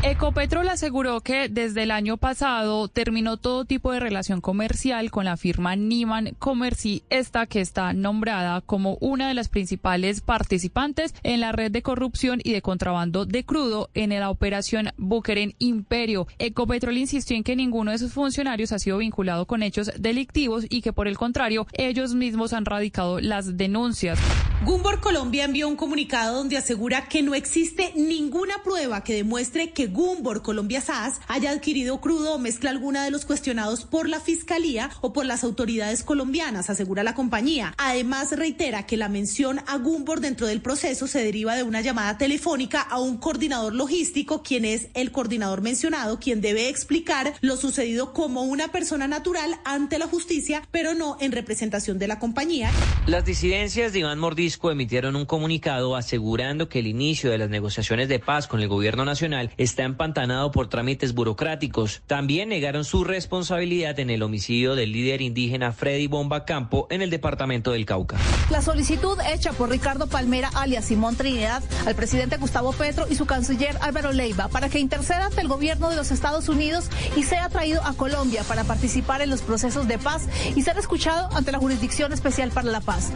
Ecopetrol 0.04 0.68
aseguró 0.68 1.20
que 1.20 1.48
desde 1.48 1.84
el 1.84 1.92
año 1.92 2.16
pasado 2.16 2.88
terminó 2.88 3.36
todo 3.36 3.64
tipo 3.64 3.92
de 3.92 4.00
relación 4.00 4.40
comercial 4.40 5.12
con 5.12 5.26
la 5.26 5.36
firma 5.36 5.76
Niman 5.76 6.34
Comerci, 6.40 7.04
esta 7.08 7.46
que 7.46 7.60
está 7.60 7.92
nombrada 7.92 8.62
como 8.62 8.98
una 9.00 9.28
de 9.28 9.34
las 9.34 9.48
principales 9.48 10.20
participantes 10.20 11.14
en 11.22 11.40
la 11.40 11.52
red 11.52 11.70
de 11.70 11.82
corrupción 11.82 12.40
y 12.42 12.52
de 12.52 12.62
contrabando 12.62 13.26
de 13.26 13.44
crudo 13.44 13.90
en 13.94 14.10
la 14.10 14.28
operación 14.28 14.90
Bukeren 14.96 15.54
Imperio. 15.60 16.26
Ecopetrol 16.40 16.98
insistió 16.98 17.36
en 17.36 17.44
que 17.44 17.54
ninguno 17.54 17.92
de 17.92 17.98
sus 17.98 18.12
funcionarios 18.12 18.72
ha 18.72 18.80
sido 18.80 18.98
vinculado 18.98 19.46
con 19.46 19.62
hechos 19.62 19.92
delictivos 20.00 20.66
y 20.68 20.82
que 20.82 20.92
por 20.92 21.06
el 21.06 21.16
contrario 21.16 21.68
ellos 21.74 22.14
mismos 22.14 22.52
han 22.52 22.64
radicado 22.64 23.20
las 23.20 23.56
denuncias. 23.56 24.18
Gumbor 24.64 25.00
Colombia 25.00 25.44
envió 25.44 25.68
un 25.68 25.74
comunicado 25.74 26.38
donde 26.38 26.56
asegura 26.56 27.08
que 27.08 27.22
no 27.22 27.34
existe 27.34 27.61
ninguna 27.94 28.62
prueba 28.62 29.04
que 29.04 29.14
demuestre 29.14 29.72
que 29.72 29.86
Gumbor 29.86 30.42
Colombia 30.42 30.80
SAS 30.80 31.20
haya 31.28 31.50
adquirido 31.50 32.00
crudo 32.00 32.34
o 32.34 32.38
mezcla 32.38 32.70
alguna 32.70 33.04
de 33.04 33.10
los 33.10 33.24
cuestionados 33.24 33.84
por 33.84 34.08
la 34.08 34.20
Fiscalía 34.20 34.90
o 35.00 35.12
por 35.12 35.26
las 35.26 35.44
autoridades 35.44 36.02
colombianas, 36.02 36.70
asegura 36.70 37.02
la 37.02 37.14
compañía. 37.14 37.74
Además, 37.78 38.32
reitera 38.32 38.86
que 38.86 38.96
la 38.96 39.08
mención 39.08 39.60
a 39.66 39.78
Gumbor 39.78 40.20
dentro 40.20 40.46
del 40.46 40.60
proceso 40.60 41.06
se 41.06 41.22
deriva 41.22 41.54
de 41.54 41.62
una 41.62 41.80
llamada 41.80 42.18
telefónica 42.18 42.80
a 42.80 43.00
un 43.00 43.18
coordinador 43.18 43.74
logístico, 43.74 44.42
quien 44.42 44.64
es 44.64 44.88
el 44.94 45.12
coordinador 45.12 45.60
mencionado, 45.62 46.18
quien 46.18 46.40
debe 46.40 46.68
explicar 46.68 47.34
lo 47.40 47.56
sucedido 47.56 48.12
como 48.12 48.42
una 48.42 48.68
persona 48.68 49.08
natural 49.08 49.58
ante 49.64 49.98
la 49.98 50.06
justicia, 50.06 50.62
pero 50.70 50.94
no 50.94 51.16
en 51.20 51.32
representación 51.32 51.98
de 51.98 52.08
la 52.08 52.18
compañía. 52.18 52.70
Las 53.06 53.24
disidencias 53.24 53.92
de 53.92 54.00
Iván 54.00 54.18
Mordisco 54.18 54.70
emitieron 54.70 55.16
un 55.16 55.26
comunicado 55.26 55.96
asegurando 55.96 56.68
que 56.68 56.78
el 56.78 56.86
inicio 56.86 57.30
de 57.30 57.38
las 57.38 57.50
negociaciones 57.52 58.08
de 58.08 58.18
paz 58.18 58.48
con 58.48 58.60
el 58.60 58.68
gobierno 58.68 59.04
nacional 59.04 59.50
está 59.56 59.84
empantanado 59.84 60.50
por 60.50 60.68
trámites 60.68 61.14
burocráticos. 61.14 62.02
También 62.08 62.48
negaron 62.48 62.84
su 62.84 63.04
responsabilidad 63.04 64.00
en 64.00 64.10
el 64.10 64.22
homicidio 64.22 64.74
del 64.74 64.90
líder 64.92 65.22
indígena 65.22 65.70
Freddy 65.72 66.08
Bomba 66.08 66.44
Campo 66.44 66.88
en 66.90 67.02
el 67.02 67.10
departamento 67.10 67.72
del 67.72 67.86
Cauca. 67.86 68.16
La 68.50 68.62
solicitud 68.62 69.16
hecha 69.32 69.52
por 69.52 69.70
Ricardo 69.70 70.08
Palmera, 70.08 70.50
alias 70.54 70.86
Simón 70.86 71.16
Trinidad, 71.16 71.62
al 71.86 71.94
presidente 71.94 72.36
Gustavo 72.38 72.72
Petro 72.72 73.06
y 73.08 73.14
su 73.14 73.26
canciller 73.26 73.76
Álvaro 73.80 74.12
Leiva 74.12 74.48
para 74.48 74.68
que 74.68 74.78
interceda 74.78 75.26
ante 75.26 75.40
el 75.40 75.48
gobierno 75.48 75.90
de 75.90 75.96
los 75.96 76.10
Estados 76.10 76.48
Unidos 76.48 76.88
y 77.16 77.22
sea 77.22 77.48
traído 77.48 77.84
a 77.84 77.92
Colombia 77.94 78.42
para 78.44 78.64
participar 78.64 79.22
en 79.22 79.30
los 79.30 79.42
procesos 79.42 79.86
de 79.86 79.98
paz 79.98 80.28
y 80.56 80.62
ser 80.62 80.78
escuchado 80.78 81.28
ante 81.36 81.52
la 81.52 81.58
Jurisdicción 81.58 82.12
Especial 82.12 82.50
para 82.50 82.70
la 82.70 82.80
Paz. 82.80 83.12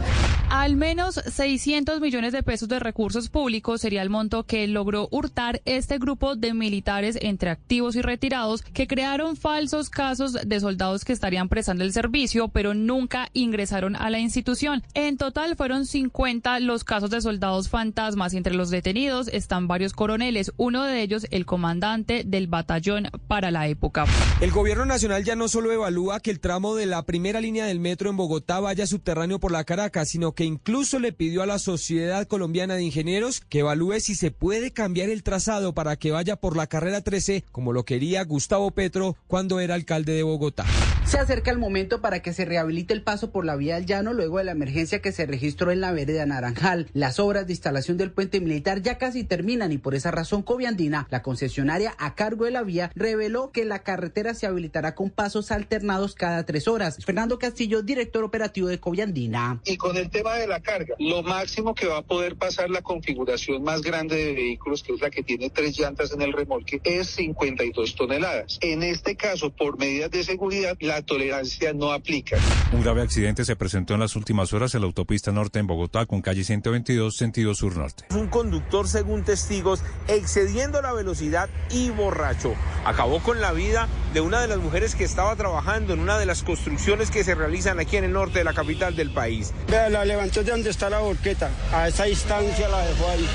Al 0.49 0.75
menos 0.75 1.15
600 1.15 1.99
millones 1.99 2.33
de 2.33 2.43
pesos 2.43 2.69
de 2.69 2.79
recursos 2.79 3.29
públicos 3.29 3.81
sería 3.81 4.01
el 4.01 4.09
monto 4.09 4.26
que 4.45 4.67
logró 4.67 5.07
hurtar 5.11 5.61
este 5.65 5.97
grupo 5.97 6.35
de 6.35 6.53
militares 6.53 7.17
entre 7.21 7.49
activos 7.49 7.95
y 7.95 8.01
retirados 8.01 8.61
que 8.61 8.87
crearon 8.87 9.35
falsos 9.35 9.89
casos 9.89 10.33
de 10.33 10.59
soldados 10.59 11.05
que 11.05 11.13
estarían 11.13 11.49
prestando 11.49 11.83
el 11.83 11.93
servicio, 11.93 12.49
pero 12.49 12.73
nunca 12.73 13.29
ingresaron 13.33 13.95
a 13.95 14.09
la 14.09 14.19
institución. 14.19 14.83
En 14.93 15.17
total 15.17 15.55
fueron 15.55 15.85
50 15.85 16.59
los 16.59 16.83
casos 16.83 17.09
de 17.09 17.21
soldados 17.21 17.69
fantasmas 17.69 18.33
entre 18.33 18.53
los 18.53 18.69
detenidos 18.69 19.29
están 19.31 19.67
varios 19.67 19.93
coroneles, 19.93 20.51
uno 20.57 20.83
de 20.83 21.01
ellos 21.01 21.25
el 21.31 21.45
comandante 21.45 22.23
del 22.25 22.47
batallón 22.47 23.09
para 23.27 23.51
la 23.51 23.67
época. 23.67 24.05
El 24.41 24.51
gobierno 24.51 24.85
nacional 24.85 25.23
ya 25.23 25.35
no 25.35 25.47
solo 25.47 25.71
evalúa 25.71 26.19
que 26.19 26.31
el 26.31 26.39
tramo 26.39 26.75
de 26.75 26.85
la 26.85 27.03
primera 27.03 27.41
línea 27.41 27.65
del 27.65 27.79
metro 27.79 28.09
en 28.09 28.17
Bogotá 28.17 28.59
vaya 28.59 28.87
subterráneo 28.87 29.39
por 29.39 29.51
la 29.51 29.63
Caracas, 29.63 30.09
sino 30.09 30.33
que 30.33 30.45
incluso 30.45 30.99
le 30.99 31.11
pidió 31.11 31.41
a 31.41 31.45
la 31.45 31.59
Sociedad 31.59 32.27
Colombiana 32.27 32.75
de 32.75 32.83
Ingenieros 32.83 33.41
que 33.41 33.59
evalúe 33.59 33.99
si 34.07 34.15
se 34.15 34.31
puede 34.31 34.71
cambiar 34.71 35.09
el 35.09 35.21
trazado 35.21 35.73
para 35.73 35.97
que 35.97 36.11
vaya 36.11 36.37
por 36.37 36.55
la 36.55 36.67
carrera 36.67 37.01
13, 37.01 37.43
como 37.51 37.73
lo 37.73 37.83
quería 37.83 38.23
Gustavo 38.23 38.71
Petro 38.71 39.17
cuando 39.27 39.59
era 39.59 39.75
alcalde 39.75 40.13
de 40.13 40.23
Bogotá. 40.23 40.65
Se 41.03 41.19
acerca 41.19 41.51
el 41.51 41.57
momento 41.57 42.01
para 42.01 42.21
que 42.21 42.31
se 42.31 42.45
rehabilite 42.45 42.93
el 42.93 43.01
paso 43.01 43.31
por 43.31 43.45
la 43.45 43.57
vía 43.57 43.75
del 43.75 43.85
llano 43.85 44.13
luego 44.13 44.37
de 44.37 44.45
la 44.45 44.51
emergencia 44.51 45.01
que 45.01 45.11
se 45.11 45.25
registró 45.25 45.71
en 45.71 45.81
la 45.81 45.91
vereda 45.91 46.25
Naranjal. 46.25 46.89
Las 46.93 47.19
obras 47.19 47.47
de 47.47 47.53
instalación 47.53 47.97
del 47.97 48.11
puente 48.11 48.39
militar 48.39 48.81
ya 48.81 48.97
casi 48.97 49.25
terminan 49.25 49.73
y 49.73 49.77
por 49.77 49.93
esa 49.93 50.11
razón 50.11 50.41
Coviandina, 50.41 51.07
la 51.09 51.21
concesionaria 51.21 51.93
a 51.97 52.15
cargo 52.15 52.45
de 52.45 52.51
la 52.51 52.63
vía, 52.63 52.91
reveló 52.95 53.51
que 53.51 53.65
la 53.65 53.79
carretera 53.79 54.33
se 54.33 54.47
habilitará 54.47 54.95
con 54.95 55.09
pasos 55.09 55.51
alternados 55.51 56.15
cada 56.15 56.45
tres 56.45 56.67
horas. 56.69 56.97
Fernando 57.05 57.39
Castillo, 57.39 57.81
director 57.81 58.23
operativo 58.23 58.69
de 58.69 58.79
Coviandina. 58.79 59.61
Y 59.65 59.75
con 59.75 59.97
el 59.97 60.09
tema 60.09 60.35
de 60.35 60.47
la 60.47 60.61
carga, 60.61 60.95
lo 60.99 61.23
máximo 61.23 61.73
que 61.73 61.87
va 61.87 61.99
a 61.99 62.03
poder 62.03 62.37
pasar 62.37 62.69
la 62.69 62.81
configuración 62.81 63.63
más 63.63 63.81
grande 63.81 63.96
de 64.05 64.33
vehículos, 64.33 64.83
que 64.83 64.93
es 64.93 65.01
la 65.01 65.09
que 65.09 65.23
tiene 65.23 65.49
tres 65.49 65.77
llantas 65.79 66.11
en 66.11 66.21
el 66.21 66.33
remolque, 66.33 66.79
es 66.83 67.07
52 67.07 67.95
toneladas. 67.95 68.59
En 68.61 68.83
este 68.83 69.15
caso, 69.15 69.49
por 69.49 69.79
medidas 69.79 70.11
de 70.11 70.23
seguridad, 70.23 70.77
la 70.79 71.01
tolerancia 71.01 71.73
no 71.73 71.91
aplica. 71.91 72.37
Un 72.71 72.83
grave 72.83 73.01
accidente 73.01 73.45
se 73.45 73.55
presentó 73.55 73.95
en 73.95 74.01
las 74.01 74.15
últimas 74.15 74.53
horas 74.53 74.75
en 74.75 74.81
la 74.81 74.87
autopista 74.87 75.31
norte 75.31 75.59
en 75.59 75.67
Bogotá 75.67 76.05
con 76.05 76.21
calle 76.21 76.43
122 76.43 77.15
sentido 77.15 77.55
sur-norte. 77.55 78.05
Un 78.11 78.27
conductor, 78.27 78.87
según 78.87 79.23
testigos, 79.23 79.81
excediendo 80.07 80.81
la 80.81 80.93
velocidad 80.93 81.49
y 81.71 81.89
borracho. 81.89 82.53
Acabó 82.85 83.21
con 83.23 83.41
la 83.41 83.53
vida 83.53 83.87
de 84.13 84.21
una 84.21 84.41
de 84.41 84.47
las 84.47 84.57
mujeres 84.57 84.95
que 84.95 85.03
estaba 85.03 85.35
trabajando 85.35 85.93
en 85.93 85.99
una 85.99 86.19
de 86.19 86.25
las 86.25 86.43
construcciones 86.43 87.09
que 87.09 87.23
se 87.23 87.35
realizan 87.35 87.79
aquí 87.79 87.97
en 87.97 88.03
el 88.03 88.13
norte 88.13 88.39
de 88.39 88.43
la 88.43 88.53
capital 88.53 88.95
del 88.95 89.11
país. 89.11 89.53
Vea, 89.67 89.89
la 89.89 90.05
levantó 90.05 90.43
de 90.43 90.51
donde 90.51 90.69
está 90.69 90.89
la 90.89 90.99
borqueta. 90.99 91.49
A 91.71 91.87
esa 91.87 92.05
distancia 92.05 92.67
la 92.69 92.85
dejó 92.85 93.07
ahí. 93.07 93.27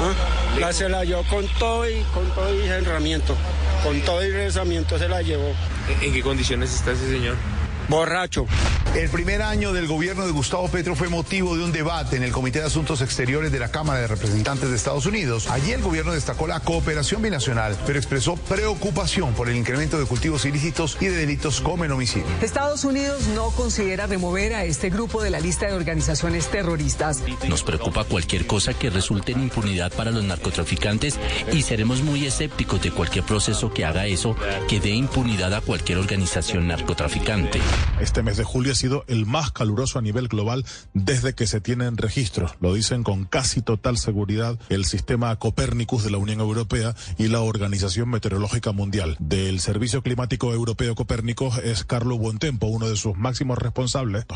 ¿Ah? 0.00 0.14
La 0.60 0.72
se 0.72 0.88
la 0.88 1.04
llevó 1.04 1.24
con 1.24 1.46
todo 1.58 1.88
y 1.88 2.02
con 2.14 2.28
todo 2.30 2.54
y 2.54 2.66
herramiento. 2.66 3.34
Con 3.82 4.00
todo 4.02 4.24
y 4.24 4.30
rezamiento 4.30 4.98
se 4.98 5.08
la 5.08 5.22
llevó. 5.22 5.52
¿En 6.00 6.12
qué 6.12 6.22
condiciones 6.22 6.74
está 6.74 6.92
ese 6.92 7.08
señor? 7.08 7.36
Borracho. 7.88 8.46
El 8.94 9.10
primer 9.10 9.42
año 9.42 9.72
del 9.72 9.86
gobierno 9.86 10.26
de 10.26 10.32
Gustavo 10.32 10.66
Petro 10.68 10.96
fue 10.96 11.08
motivo 11.08 11.56
de 11.56 11.62
un 11.62 11.72
debate 11.72 12.16
en 12.16 12.22
el 12.22 12.32
Comité 12.32 12.60
de 12.60 12.66
Asuntos 12.66 13.02
Exteriores 13.02 13.52
de 13.52 13.58
la 13.58 13.70
Cámara 13.70 14.00
de 14.00 14.06
Representantes 14.06 14.70
de 14.70 14.76
Estados 14.76 15.06
Unidos. 15.06 15.48
Allí 15.50 15.72
el 15.72 15.82
gobierno 15.82 16.12
destacó 16.12 16.46
la 16.46 16.60
cooperación 16.60 17.22
binacional, 17.22 17.76
pero 17.86 17.98
expresó 17.98 18.36
preocupación 18.36 19.34
por 19.34 19.50
el 19.50 19.56
incremento 19.56 20.00
de 20.00 20.06
cultivos 20.06 20.46
ilícitos 20.46 20.96
y 21.00 21.06
de 21.06 21.16
delitos 21.16 21.60
como 21.60 21.84
el 21.84 21.92
homicidio. 21.92 22.26
Estados 22.40 22.84
Unidos 22.84 23.28
no 23.28 23.50
considera 23.50 24.06
remover 24.06 24.54
a 24.54 24.64
este 24.64 24.88
grupo 24.90 25.22
de 25.22 25.30
la 25.30 25.38
lista 25.38 25.66
de 25.66 25.74
organizaciones 25.74 26.48
terroristas. 26.48 27.22
Nos 27.46 27.62
preocupa 27.62 28.04
cualquier 28.04 28.46
cosa 28.46 28.74
que 28.74 28.90
resulte 28.90 29.32
en 29.32 29.42
impunidad 29.42 29.92
para 29.92 30.10
los 30.10 30.24
narcotraficantes 30.24 31.20
y 31.52 31.62
seremos 31.62 32.02
muy 32.02 32.26
escépticos 32.26 32.82
de 32.82 32.90
cualquier 32.90 33.24
proceso 33.24 33.72
que 33.72 33.84
haga 33.84 34.06
eso, 34.06 34.34
que 34.66 34.80
dé 34.80 34.90
impunidad 34.90 35.54
a 35.54 35.60
cualquier 35.60 35.98
organización 35.98 36.66
narcotraficante. 36.66 37.60
Este 38.00 38.22
mes 38.22 38.36
de 38.36 38.44
julio 38.44 38.72
ha 38.72 38.76
sido 38.76 39.04
el 39.08 39.26
más 39.26 39.50
caluroso 39.50 39.98
a 39.98 40.02
nivel 40.02 40.28
global 40.28 40.64
desde 40.94 41.34
que 41.34 41.46
se 41.46 41.60
tienen 41.60 41.96
registros. 41.96 42.52
Lo 42.60 42.74
dicen 42.74 43.02
con 43.02 43.24
casi 43.24 43.60
total 43.60 43.98
seguridad 43.98 44.58
el 44.68 44.84
sistema 44.84 45.34
Copernicus 45.36 46.04
de 46.04 46.12
la 46.12 46.18
Unión 46.18 46.40
Europea 46.40 46.94
y 47.18 47.26
la 47.26 47.40
Organización 47.40 48.08
Meteorológica 48.08 48.70
Mundial. 48.72 49.16
Del 49.18 49.58
Servicio 49.60 50.02
Climático 50.02 50.52
Europeo 50.52 50.94
Copérnicos 50.94 51.58
es 51.58 51.84
Carlo 51.84 52.18
Buontempo, 52.18 52.68
uno 52.68 52.88
de 52.88 52.96
sus 52.96 53.16
máximos 53.16 53.58
responsables. 53.58 54.26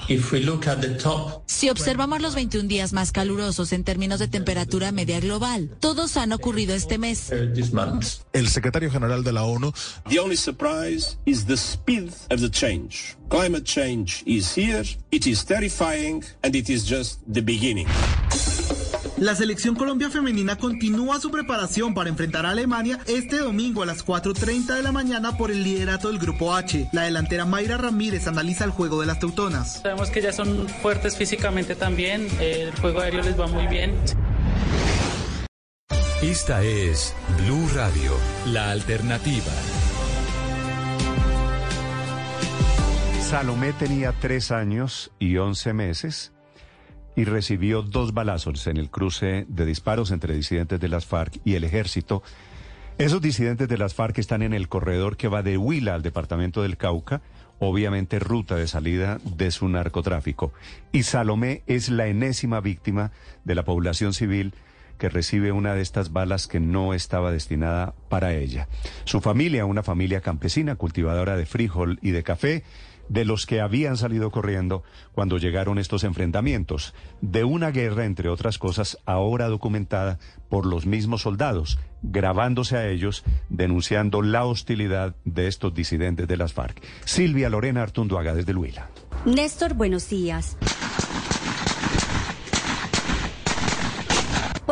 Si 1.47 1.70
observamos 1.70 2.20
los 2.20 2.35
21 2.35 2.69
días 2.69 2.93
más 2.93 3.12
calurosos 3.12 3.73
en 3.73 3.85
términos 3.85 4.19
de 4.19 4.28
temperatura 4.28 4.90
media 4.90 5.20
global, 5.20 5.77
todos 5.78 6.16
han 6.16 6.32
ocurrido 6.32 6.74
este 6.74 6.98
mes. 6.98 7.31
El 8.32 8.48
secretario 8.48 8.90
general 8.90 9.23
de 9.23 9.32
la 9.32 9.44
ONU. 9.44 9.73
The 10.09 10.19
only 10.19 10.36
surprise 10.36 11.19
is 11.24 11.47
the 11.47 11.56
speed 11.56 12.10
of 12.31 12.40
the 12.40 12.51
change. 12.51 13.16
Climate 13.32 13.64
change 13.64 14.22
is 14.26 14.54
here, 14.54 14.84
it 15.10 15.26
is 15.26 15.42
terrifying, 15.42 16.22
and 16.42 16.54
it 16.54 16.68
is 16.68 16.86
just 16.86 17.18
the 17.26 17.40
beginning. 17.40 17.86
La 19.16 19.34
selección 19.34 19.74
Colombia 19.74 20.10
femenina 20.10 20.59
continúa 20.59 21.18
su 21.18 21.30
preparación 21.30 21.94
para 21.94 22.10
enfrentar 22.10 22.44
a 22.44 22.50
Alemania 22.50 22.98
este 23.06 23.38
domingo 23.38 23.82
a 23.82 23.86
las 23.86 24.04
4.30 24.04 24.74
de 24.74 24.82
la 24.82 24.92
mañana 24.92 25.38
por 25.38 25.50
el 25.50 25.64
liderato 25.64 26.09
del 26.09 26.18
Grupo 26.18 26.54
H. 26.54 26.90
La 26.92 27.04
delantera 27.04 27.46
Mayra 27.46 27.78
Ramírez 27.78 28.26
analiza 28.26 28.64
el 28.64 28.70
juego 28.70 29.00
de 29.00 29.06
las 29.06 29.18
teutonas. 29.18 29.80
Sabemos 29.80 30.10
que 30.10 30.20
ya 30.20 30.34
son 30.34 30.68
fuertes 30.68 31.16
físicamente 31.16 31.74
también, 31.74 32.28
el 32.38 32.70
juego 32.82 33.00
aéreo 33.00 33.22
les 33.22 33.40
va 33.40 33.46
muy 33.46 33.66
bien. 33.66 33.94
Esta 36.20 36.62
es 36.62 37.14
Blue 37.38 37.66
Radio, 37.74 38.12
la 38.48 38.72
alternativa. 38.72 39.52
Salomé 43.23 43.73
tenía 43.73 44.12
tres 44.12 44.51
años 44.51 45.11
y 45.19 45.39
once 45.39 45.73
meses 45.73 46.32
y 47.16 47.24
recibió 47.24 47.82
dos 47.82 48.12
balazos 48.12 48.66
en 48.66 48.77
el 48.77 48.90
cruce 48.90 49.47
de 49.49 49.65
disparos 49.65 50.11
entre 50.11 50.35
disidentes 50.35 50.78
de 50.78 50.89
las 50.89 51.07
FARC 51.07 51.40
y 51.44 51.55
el 51.55 51.65
ejército. 51.65 52.23
Esos 52.99 53.23
disidentes 53.23 53.69
de 53.69 53.78
las 53.78 53.94
FARC 53.94 54.19
están 54.19 54.43
en 54.43 54.53
el 54.53 54.69
corredor 54.69 55.16
que 55.16 55.28
va 55.28 55.43
de 55.43 55.57
Huila 55.57 55.94
al 55.94 56.03
departamento 56.03 56.62
del 56.62 56.77
Cauca, 56.77 57.23
obviamente 57.59 58.19
ruta 58.19 58.57
de 58.57 58.69
salida 58.69 59.19
de 59.24 59.51
su 59.51 59.69
narcotráfico. 59.69 60.53
Y 60.90 61.05
Salomé 61.05 61.62
es 61.66 61.89
la 61.89 62.09
enésima 62.09 62.61
víctima 62.61 63.12
de 63.44 63.55
la 63.55 63.65
población 63.65 64.12
civil 64.12 64.53
que 64.99 65.09
recibe 65.09 65.53
una 65.53 65.74
de 65.74 65.81
estas 65.81 66.12
balas 66.12 66.47
que 66.47 66.61
no 66.61 66.93
estaba 66.93 67.32
destinada 67.32 67.94
para 68.09 68.35
ella. 68.35 68.69
Su 69.05 69.20
familia, 69.20 69.65
una 69.65 69.82
familia 69.82 70.20
campesina, 70.20 70.77
cultivadora 70.77 71.36
de 71.36 71.47
frijol 71.47 71.99
y 72.03 72.11
de 72.11 72.23
café, 72.23 72.62
de 73.12 73.26
los 73.26 73.44
que 73.44 73.60
habían 73.60 73.98
salido 73.98 74.30
corriendo 74.30 74.82
cuando 75.12 75.36
llegaron 75.36 75.78
estos 75.78 76.02
enfrentamientos, 76.02 76.94
de 77.20 77.44
una 77.44 77.70
guerra, 77.70 78.06
entre 78.06 78.30
otras 78.30 78.59
cosas, 78.59 78.97
ahora 79.05 79.48
documentada 79.48 80.18
por 80.48 80.64
los 80.64 80.86
mismos 80.86 81.22
soldados, 81.22 81.78
grabándose 82.01 82.76
a 82.78 82.89
ellos, 82.89 83.22
denunciando 83.51 84.22
la 84.22 84.47
hostilidad 84.47 85.14
de 85.26 85.47
estos 85.47 85.74
disidentes 85.74 86.26
de 86.26 86.39
las 86.39 86.55
FARC. 86.55 86.82
Silvia 87.05 87.51
Lorena 87.51 87.82
Artunduaga 87.82 88.34
desde 88.34 88.55
Luila. 88.55 88.89
Néstor, 89.26 89.74
buenos 89.74 90.09
días. 90.09 90.56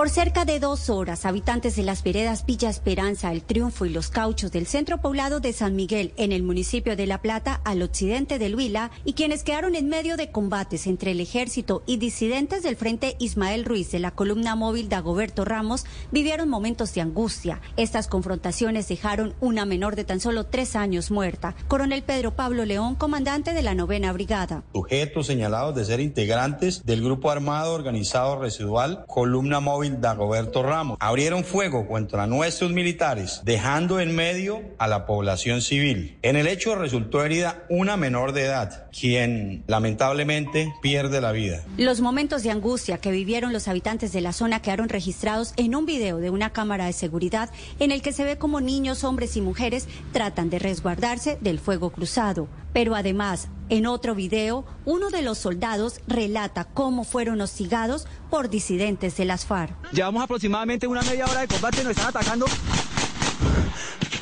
Por 0.01 0.09
cerca 0.09 0.47
de 0.47 0.61
dos 0.61 0.89
horas, 0.89 1.27
habitantes 1.27 1.77
de 1.77 1.83
las 1.83 2.03
veredas 2.03 2.47
Villa 2.47 2.71
Esperanza, 2.71 3.31
El 3.33 3.43
Triunfo 3.43 3.85
y 3.85 3.91
Los 3.91 4.09
Cauchos 4.09 4.51
del 4.51 4.67
centro 4.67 4.97
poblado 5.03 5.41
de 5.41 5.53
San 5.53 5.77
Miguel, 5.77 6.15
en 6.17 6.33
el 6.33 6.43
municipio 6.43 6.97
de 6.97 7.07
La 7.07 7.21
Plata, 7.21 7.61
al 7.67 7.83
occidente 7.83 8.39
del 8.39 8.57
Huila, 8.57 8.91
y 9.05 9.13
quienes 9.13 9.45
quedaron 9.45 9.75
en 9.75 9.91
medio 9.91 10.17
de 10.17 10.31
combates 10.31 10.87
entre 10.87 11.11
el 11.11 11.21
ejército 11.21 11.83
y 11.85 11.99
disidentes 11.99 12.63
del 12.63 12.77
Frente 12.77 13.15
Ismael 13.19 13.67
Ruiz 13.67 13.91
de 13.91 13.99
la 13.99 14.13
columna 14.13 14.57
móvil 14.57 14.89
Dagoberto 14.89 15.45
Ramos, 15.45 15.85
vivieron 16.11 16.49
momentos 16.49 16.95
de 16.95 17.03
angustia. 17.03 17.61
Estas 17.77 18.09
confrontaciones 18.09 18.89
dejaron 18.89 19.35
una 19.43 19.67
menor 19.67 19.97
de 19.97 20.05
tan 20.05 20.21
solo 20.21 20.47
tres 20.47 20.77
años 20.77 21.11
muerta. 21.11 21.55
Coronel 21.69 22.03
Pedro 22.05 22.35
Pablo 22.35 22.65
León, 22.65 22.95
comandante 22.95 23.53
de 23.53 23.61
la 23.61 23.75
novena 23.75 24.15
brigada. 24.15 24.63
Sujetos 24.73 25.27
señalados 25.27 25.75
de 25.75 25.85
ser 25.85 26.01
integrantes 26.01 26.87
del 26.87 27.05
grupo 27.05 27.31
armado 27.31 27.75
organizado 27.75 28.41
residual 28.41 29.05
Columna 29.07 29.61
Móvil 29.61 29.90
Dagoberto 29.99 30.62
Ramos. 30.62 30.97
Abrieron 31.01 31.45
fuego 31.45 31.87
contra 31.87 32.27
nuestros 32.27 32.73
militares, 32.73 33.41
dejando 33.45 34.01
en 34.01 34.15
medio 34.15 34.62
a 34.79 34.89
la 34.89 35.07
población 35.07 35.62
civil. 35.62 36.19
En 36.23 36.37
el 36.37 36.47
hecho 36.47 36.75
resultó 36.75 37.25
herida 37.25 37.65
una 37.69 37.97
menor 37.97 38.33
de 38.33 38.45
edad, 38.45 38.89
quien 38.91 39.65
lamentablemente 39.67 40.73
pierde 40.83 41.21
la 41.21 41.33
vida. 41.33 41.62
Los 41.77 42.01
momentos 42.01 42.43
de 42.43 42.51
angustia 42.51 42.99
que 42.99 43.11
vivieron 43.11 43.53
los 43.53 43.69
habitantes 43.69 44.12
de 44.12 44.21
la 44.21 44.33
zona 44.33 44.62
quedaron 44.62 44.89
registrados 44.89 45.53
en 45.57 45.75
un 45.75 45.87
video 45.87 46.19
de 46.19 46.31
una 46.31 46.51
cámara 46.51 46.87
de 46.87 46.93
seguridad 46.93 47.51
en 47.79 47.91
el 47.91 48.03
que 48.03 48.12
se 48.12 48.25
ve 48.25 48.39
como 48.39 48.61
niños, 48.61 49.05
hombres 49.05 49.37
y 49.37 49.41
mujeres 49.41 49.89
tratan 50.12 50.51
de 50.51 50.59
resguardarse 50.59 51.39
del 51.41 51.59
fuego 51.59 51.91
cruzado. 51.91 52.49
Pero 52.73 52.95
además, 52.95 53.49
En 53.71 53.87
otro 53.87 54.17
video, 54.17 54.65
uno 54.85 55.11
de 55.11 55.23
los 55.23 55.39
soldados 55.39 56.01
relata 56.09 56.65
cómo 56.65 57.05
fueron 57.05 57.41
hostigados 57.41 58.09
por 58.29 58.51
disidentes 58.51 59.17
de 59.17 59.25
las 59.25 59.47
FARC. 59.47 59.73
Llevamos 59.93 60.25
aproximadamente 60.25 60.89
una 60.89 61.03
media 61.03 61.25
hora 61.27 61.43
de 61.43 61.47
combate, 61.47 61.85
nos 61.85 61.93
están 61.93 62.09
atacando 62.09 62.47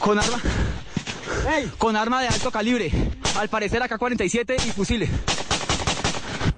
con 0.00 0.18
arma, 0.18 0.38
con 1.78 1.96
arma 1.96 2.20
de 2.20 2.28
alto 2.28 2.50
calibre, 2.50 2.92
al 3.38 3.48
parecer 3.48 3.82
AK-47 3.82 4.66
y 4.66 4.70
fusiles. 4.70 5.08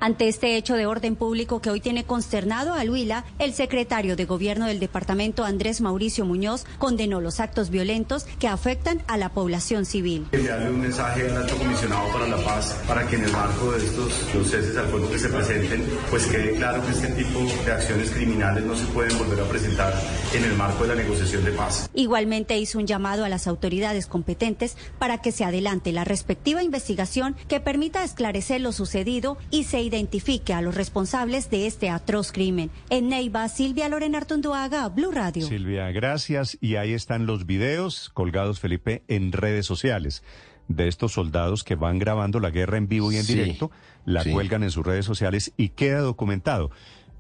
Ante 0.01 0.29
este 0.29 0.57
hecho 0.57 0.75
de 0.75 0.87
orden 0.87 1.17
público 1.17 1.61
que 1.61 1.71
hoy 1.71 1.81
tiene 1.81 2.05
consternado 2.05 2.75
a 2.75 2.83
Huila, 2.83 3.25
el 3.39 3.55
secretario 3.55 4.17
de 4.17 4.25
Gobierno 4.25 4.67
del 4.67 4.81
departamento, 4.81 5.45
Andrés 5.45 5.81
Mauricio 5.81 6.25
Muñoz, 6.25 6.65
condenó 6.79 7.21
los 7.21 7.41
actos 7.41 7.71
violentos 7.71 8.25
que 8.39 8.49
afectan 8.49 9.03
a 9.07 9.17
la 9.17 9.31
población 9.31 9.85
civil. 9.85 10.27
Enviarle 10.33 10.71
un 10.71 10.81
mensaje 10.81 11.29
al 11.29 11.37
alto 11.37 11.57
comisionado 11.57 12.13
para 12.13 12.27
la 12.27 12.39
paz 12.39 12.77
para 12.87 13.07
que 13.07 13.17
en 13.17 13.25
el 13.25 13.33
marco 13.33 13.73
de 13.73 13.85
estos 13.85 14.13
procesos 14.33 14.77
al 14.77 14.87
fuego 14.87 15.11
que 15.11 15.19
se 15.19 15.29
presenten, 15.29 15.85
pues 16.11 16.27
quede 16.27 16.57
claro 16.57 16.85
que 16.85 16.93
este 16.93 17.09
tipo 17.09 17.41
de 17.65 17.73
acciones 17.73 18.11
criminales 18.11 18.65
no 18.65 18.77
se 18.77 18.87
pueden 18.87 19.17
volver 19.19 19.41
a 19.41 19.45
presentar 19.45 19.95
en 20.35 20.45
el 20.45 20.55
marco 20.55 20.83
de 20.83 20.89
la 20.89 20.95
negociación 20.95 21.45
de 21.45 21.53
paz. 21.53 21.91
Igualmente 21.95 22.59
hizo 22.59 22.79
un 22.79 22.87
llamado 22.87 23.25
a 23.25 23.29
las 23.29 23.47
autoridades 23.47 24.07
competentes 24.07 24.77
para 24.99 25.19
que 25.19 25.33
se 25.33 25.45
adelante 25.45 25.93
la 25.93 26.05
respectiva 26.05 26.63
investigación 26.63 27.37
que 27.49 27.61
permita 27.61 28.05
esclarecer 28.05 28.61
lo 28.61 28.73
sucedido 28.73 29.37
y 29.51 29.65
se 29.65 29.80
identifique 29.83 30.53
a 30.53 30.63
los 30.63 30.75
responsables 30.75 31.51
de 31.51 31.67
este 31.67 31.91
atroz 31.91 32.33
crimen. 32.33 32.71
En 32.89 33.09
Neiva, 33.09 33.49
Silvia 33.49 33.89
Lorena 33.89 34.19
Artunduaga, 34.19 34.89
Blue 34.89 35.13
Radio. 35.13 35.47
Silvia, 35.47 35.91
gracias. 35.91 36.59
Y 36.61 36.77
ahí 36.77 36.93
están 36.93 37.27
los 37.27 37.47
videos 37.47 38.11
colgados, 38.11 38.61
Felipe, 38.61 39.03
en 39.09 39.33
redes 39.33 39.67
sociales 39.67 40.23
de 40.71 40.87
estos 40.87 41.13
soldados 41.13 41.65
que 41.65 41.75
van 41.75 41.99
grabando 41.99 42.39
la 42.39 42.51
guerra 42.51 42.79
en 42.79 42.87
vivo 42.87 43.11
y 43.11 43.17
en 43.17 43.27
directo, 43.27 43.73
la 44.05 44.25
cuelgan 44.25 44.63
en 44.63 44.71
sus 44.71 44.87
redes 44.87 45.05
sociales 45.05 45.53
y 45.57 45.71
queda 45.71 46.01
documentado. 46.01 46.71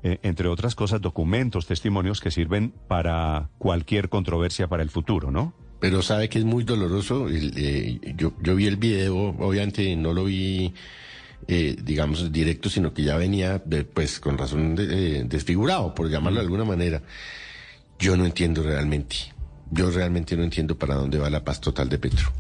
Eh, 0.02 0.18
entre 0.22 0.48
otras 0.48 0.74
cosas, 0.74 1.00
documentos, 1.00 1.66
testimonios 1.66 2.20
que 2.20 2.30
sirven 2.30 2.72
para 2.88 3.50
cualquier 3.58 4.08
controversia 4.08 4.68
para 4.68 4.82
el 4.82 4.88
futuro, 4.88 5.30
¿no? 5.30 5.52
Pero 5.80 6.00
sabe 6.00 6.28
que 6.28 6.38
es 6.38 6.44
muy 6.44 6.64
doloroso. 6.64 7.26
Eh, 7.28 8.00
yo, 8.16 8.32
yo 8.40 8.54
vi 8.54 8.66
el 8.66 8.76
video, 8.76 9.16
obviamente 9.16 9.96
no 9.96 10.14
lo 10.14 10.24
vi 10.24 10.72
eh, 11.48 11.76
digamos, 11.82 12.30
directo, 12.30 12.68
sino 12.68 12.92
que 12.92 13.02
ya 13.02 13.16
venía, 13.16 13.62
pues, 13.92 14.20
con 14.20 14.38
razón 14.38 14.76
eh, 14.78 15.24
desfigurado, 15.26 15.94
por 15.94 16.08
llamarlo 16.08 16.40
de 16.40 16.44
alguna 16.44 16.64
manera. 16.64 17.02
Yo 17.98 18.16
no 18.16 18.24
entiendo 18.24 18.62
realmente. 18.62 19.16
Yo 19.70 19.90
realmente 19.90 20.36
no 20.36 20.42
entiendo 20.42 20.76
para 20.78 20.94
dónde 20.94 21.18
va 21.18 21.30
la 21.30 21.44
paz 21.44 21.60
total 21.60 21.88
de 21.88 21.98
Petro. 21.98 22.32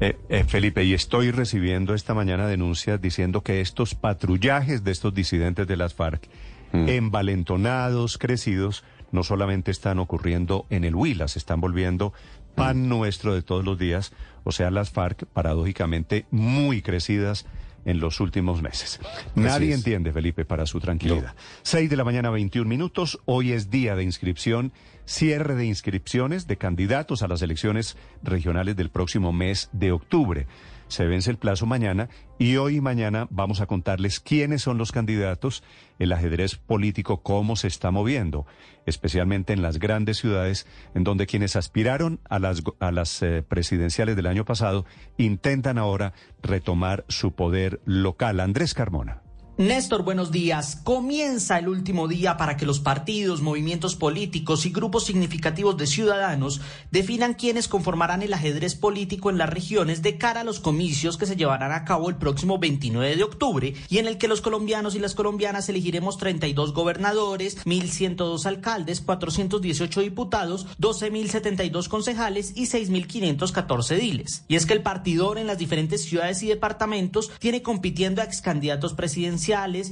Eh, 0.00 0.44
Felipe, 0.46 0.84
y 0.84 0.94
estoy 0.94 1.30
recibiendo 1.30 1.94
esta 1.94 2.14
mañana 2.14 2.46
denuncias 2.46 3.00
diciendo 3.00 3.42
que 3.42 3.60
estos 3.60 3.94
patrullajes 3.94 4.84
de 4.84 4.92
estos 4.92 5.14
disidentes 5.14 5.66
de 5.66 5.76
las 5.76 5.94
FARC, 5.94 6.28
mm. 6.72 6.88
envalentonados, 6.88 8.18
crecidos, 8.18 8.84
no 9.12 9.22
solamente 9.22 9.70
están 9.70 9.98
ocurriendo 9.98 10.66
en 10.70 10.84
el 10.84 10.94
Huila, 10.94 11.28
se 11.28 11.38
están 11.38 11.60
volviendo 11.60 12.12
pan 12.54 12.84
mm. 12.84 12.88
nuestro 12.88 13.34
de 13.34 13.42
todos 13.42 13.64
los 13.64 13.78
días, 13.78 14.12
o 14.44 14.52
sea, 14.52 14.70
las 14.70 14.90
FARC, 14.90 15.26
paradójicamente, 15.26 16.26
muy 16.30 16.82
crecidas 16.82 17.46
en 17.84 18.00
los 18.00 18.20
últimos 18.20 18.62
meses. 18.62 19.00
Nadie 19.34 19.74
entiende, 19.74 20.12
Felipe, 20.12 20.44
para 20.44 20.66
su 20.66 20.80
tranquilidad. 20.80 21.34
Seis 21.62 21.90
de 21.90 21.96
la 21.96 22.04
mañana, 22.04 22.30
21 22.30 22.68
minutos. 22.68 23.20
Hoy 23.24 23.52
es 23.52 23.70
día 23.70 23.96
de 23.96 24.04
inscripción, 24.04 24.72
cierre 25.04 25.54
de 25.54 25.66
inscripciones 25.66 26.46
de 26.46 26.56
candidatos 26.56 27.22
a 27.22 27.28
las 27.28 27.42
elecciones 27.42 27.96
regionales 28.22 28.76
del 28.76 28.90
próximo 28.90 29.32
mes 29.32 29.68
de 29.72 29.92
octubre. 29.92 30.46
Se 30.88 31.06
vence 31.06 31.30
el 31.30 31.38
plazo 31.38 31.66
mañana 31.66 32.08
y 32.38 32.56
hoy 32.56 32.76
y 32.76 32.80
mañana 32.80 33.26
vamos 33.30 33.60
a 33.60 33.66
contarles 33.66 34.20
quiénes 34.20 34.62
son 34.62 34.78
los 34.78 34.92
candidatos, 34.92 35.62
el 35.98 36.12
ajedrez 36.12 36.56
político, 36.56 37.22
cómo 37.22 37.56
se 37.56 37.68
está 37.68 37.90
moviendo, 37.90 38.46
especialmente 38.86 39.52
en 39.52 39.62
las 39.62 39.78
grandes 39.78 40.18
ciudades, 40.18 40.66
en 40.94 41.04
donde 41.04 41.26
quienes 41.26 41.56
aspiraron 41.56 42.20
a 42.28 42.38
las, 42.38 42.62
a 42.80 42.92
las 42.92 43.22
eh, 43.22 43.42
presidenciales 43.42 44.16
del 44.16 44.26
año 44.26 44.44
pasado 44.44 44.84
intentan 45.16 45.78
ahora 45.78 46.12
retomar 46.42 47.04
su 47.08 47.32
poder 47.32 47.80
local. 47.84 48.40
Andrés 48.40 48.74
Carmona. 48.74 49.23
Néstor, 49.56 50.02
buenos 50.02 50.32
días. 50.32 50.80
Comienza 50.82 51.60
el 51.60 51.68
último 51.68 52.08
día 52.08 52.36
para 52.36 52.56
que 52.56 52.66
los 52.66 52.80
partidos, 52.80 53.40
movimientos 53.40 53.94
políticos 53.94 54.66
y 54.66 54.70
grupos 54.70 55.04
significativos 55.04 55.76
de 55.76 55.86
ciudadanos 55.86 56.60
definan 56.90 57.34
quiénes 57.34 57.68
conformarán 57.68 58.22
el 58.22 58.34
ajedrez 58.34 58.74
político 58.74 59.30
en 59.30 59.38
las 59.38 59.48
regiones 59.48 60.02
de 60.02 60.18
cara 60.18 60.40
a 60.40 60.44
los 60.44 60.58
comicios 60.58 61.16
que 61.16 61.26
se 61.26 61.36
llevarán 61.36 61.70
a 61.70 61.84
cabo 61.84 62.08
el 62.08 62.16
próximo 62.16 62.58
29 62.58 63.14
de 63.14 63.22
octubre 63.22 63.74
y 63.88 63.98
en 63.98 64.08
el 64.08 64.18
que 64.18 64.26
los 64.26 64.40
colombianos 64.40 64.96
y 64.96 64.98
las 64.98 65.14
colombianas 65.14 65.68
elegiremos 65.68 66.18
32 66.18 66.74
gobernadores, 66.74 67.64
1.102 67.64 68.46
alcaldes, 68.46 69.02
418 69.02 70.00
diputados, 70.00 70.66
12.072 70.80 71.86
concejales 71.86 72.54
y 72.56 72.66
6.514 72.66 73.98
diles. 74.00 74.44
Y 74.48 74.56
es 74.56 74.66
que 74.66 74.72
el 74.72 74.82
partidor 74.82 75.38
en 75.38 75.46
las 75.46 75.58
diferentes 75.58 76.02
ciudades 76.02 76.42
y 76.42 76.48
departamentos 76.48 77.30
tiene 77.38 77.62
compitiendo 77.62 78.20
a 78.20 78.24
ex 78.24 78.40
candidatos 78.40 78.94
presidenciales 78.94 79.43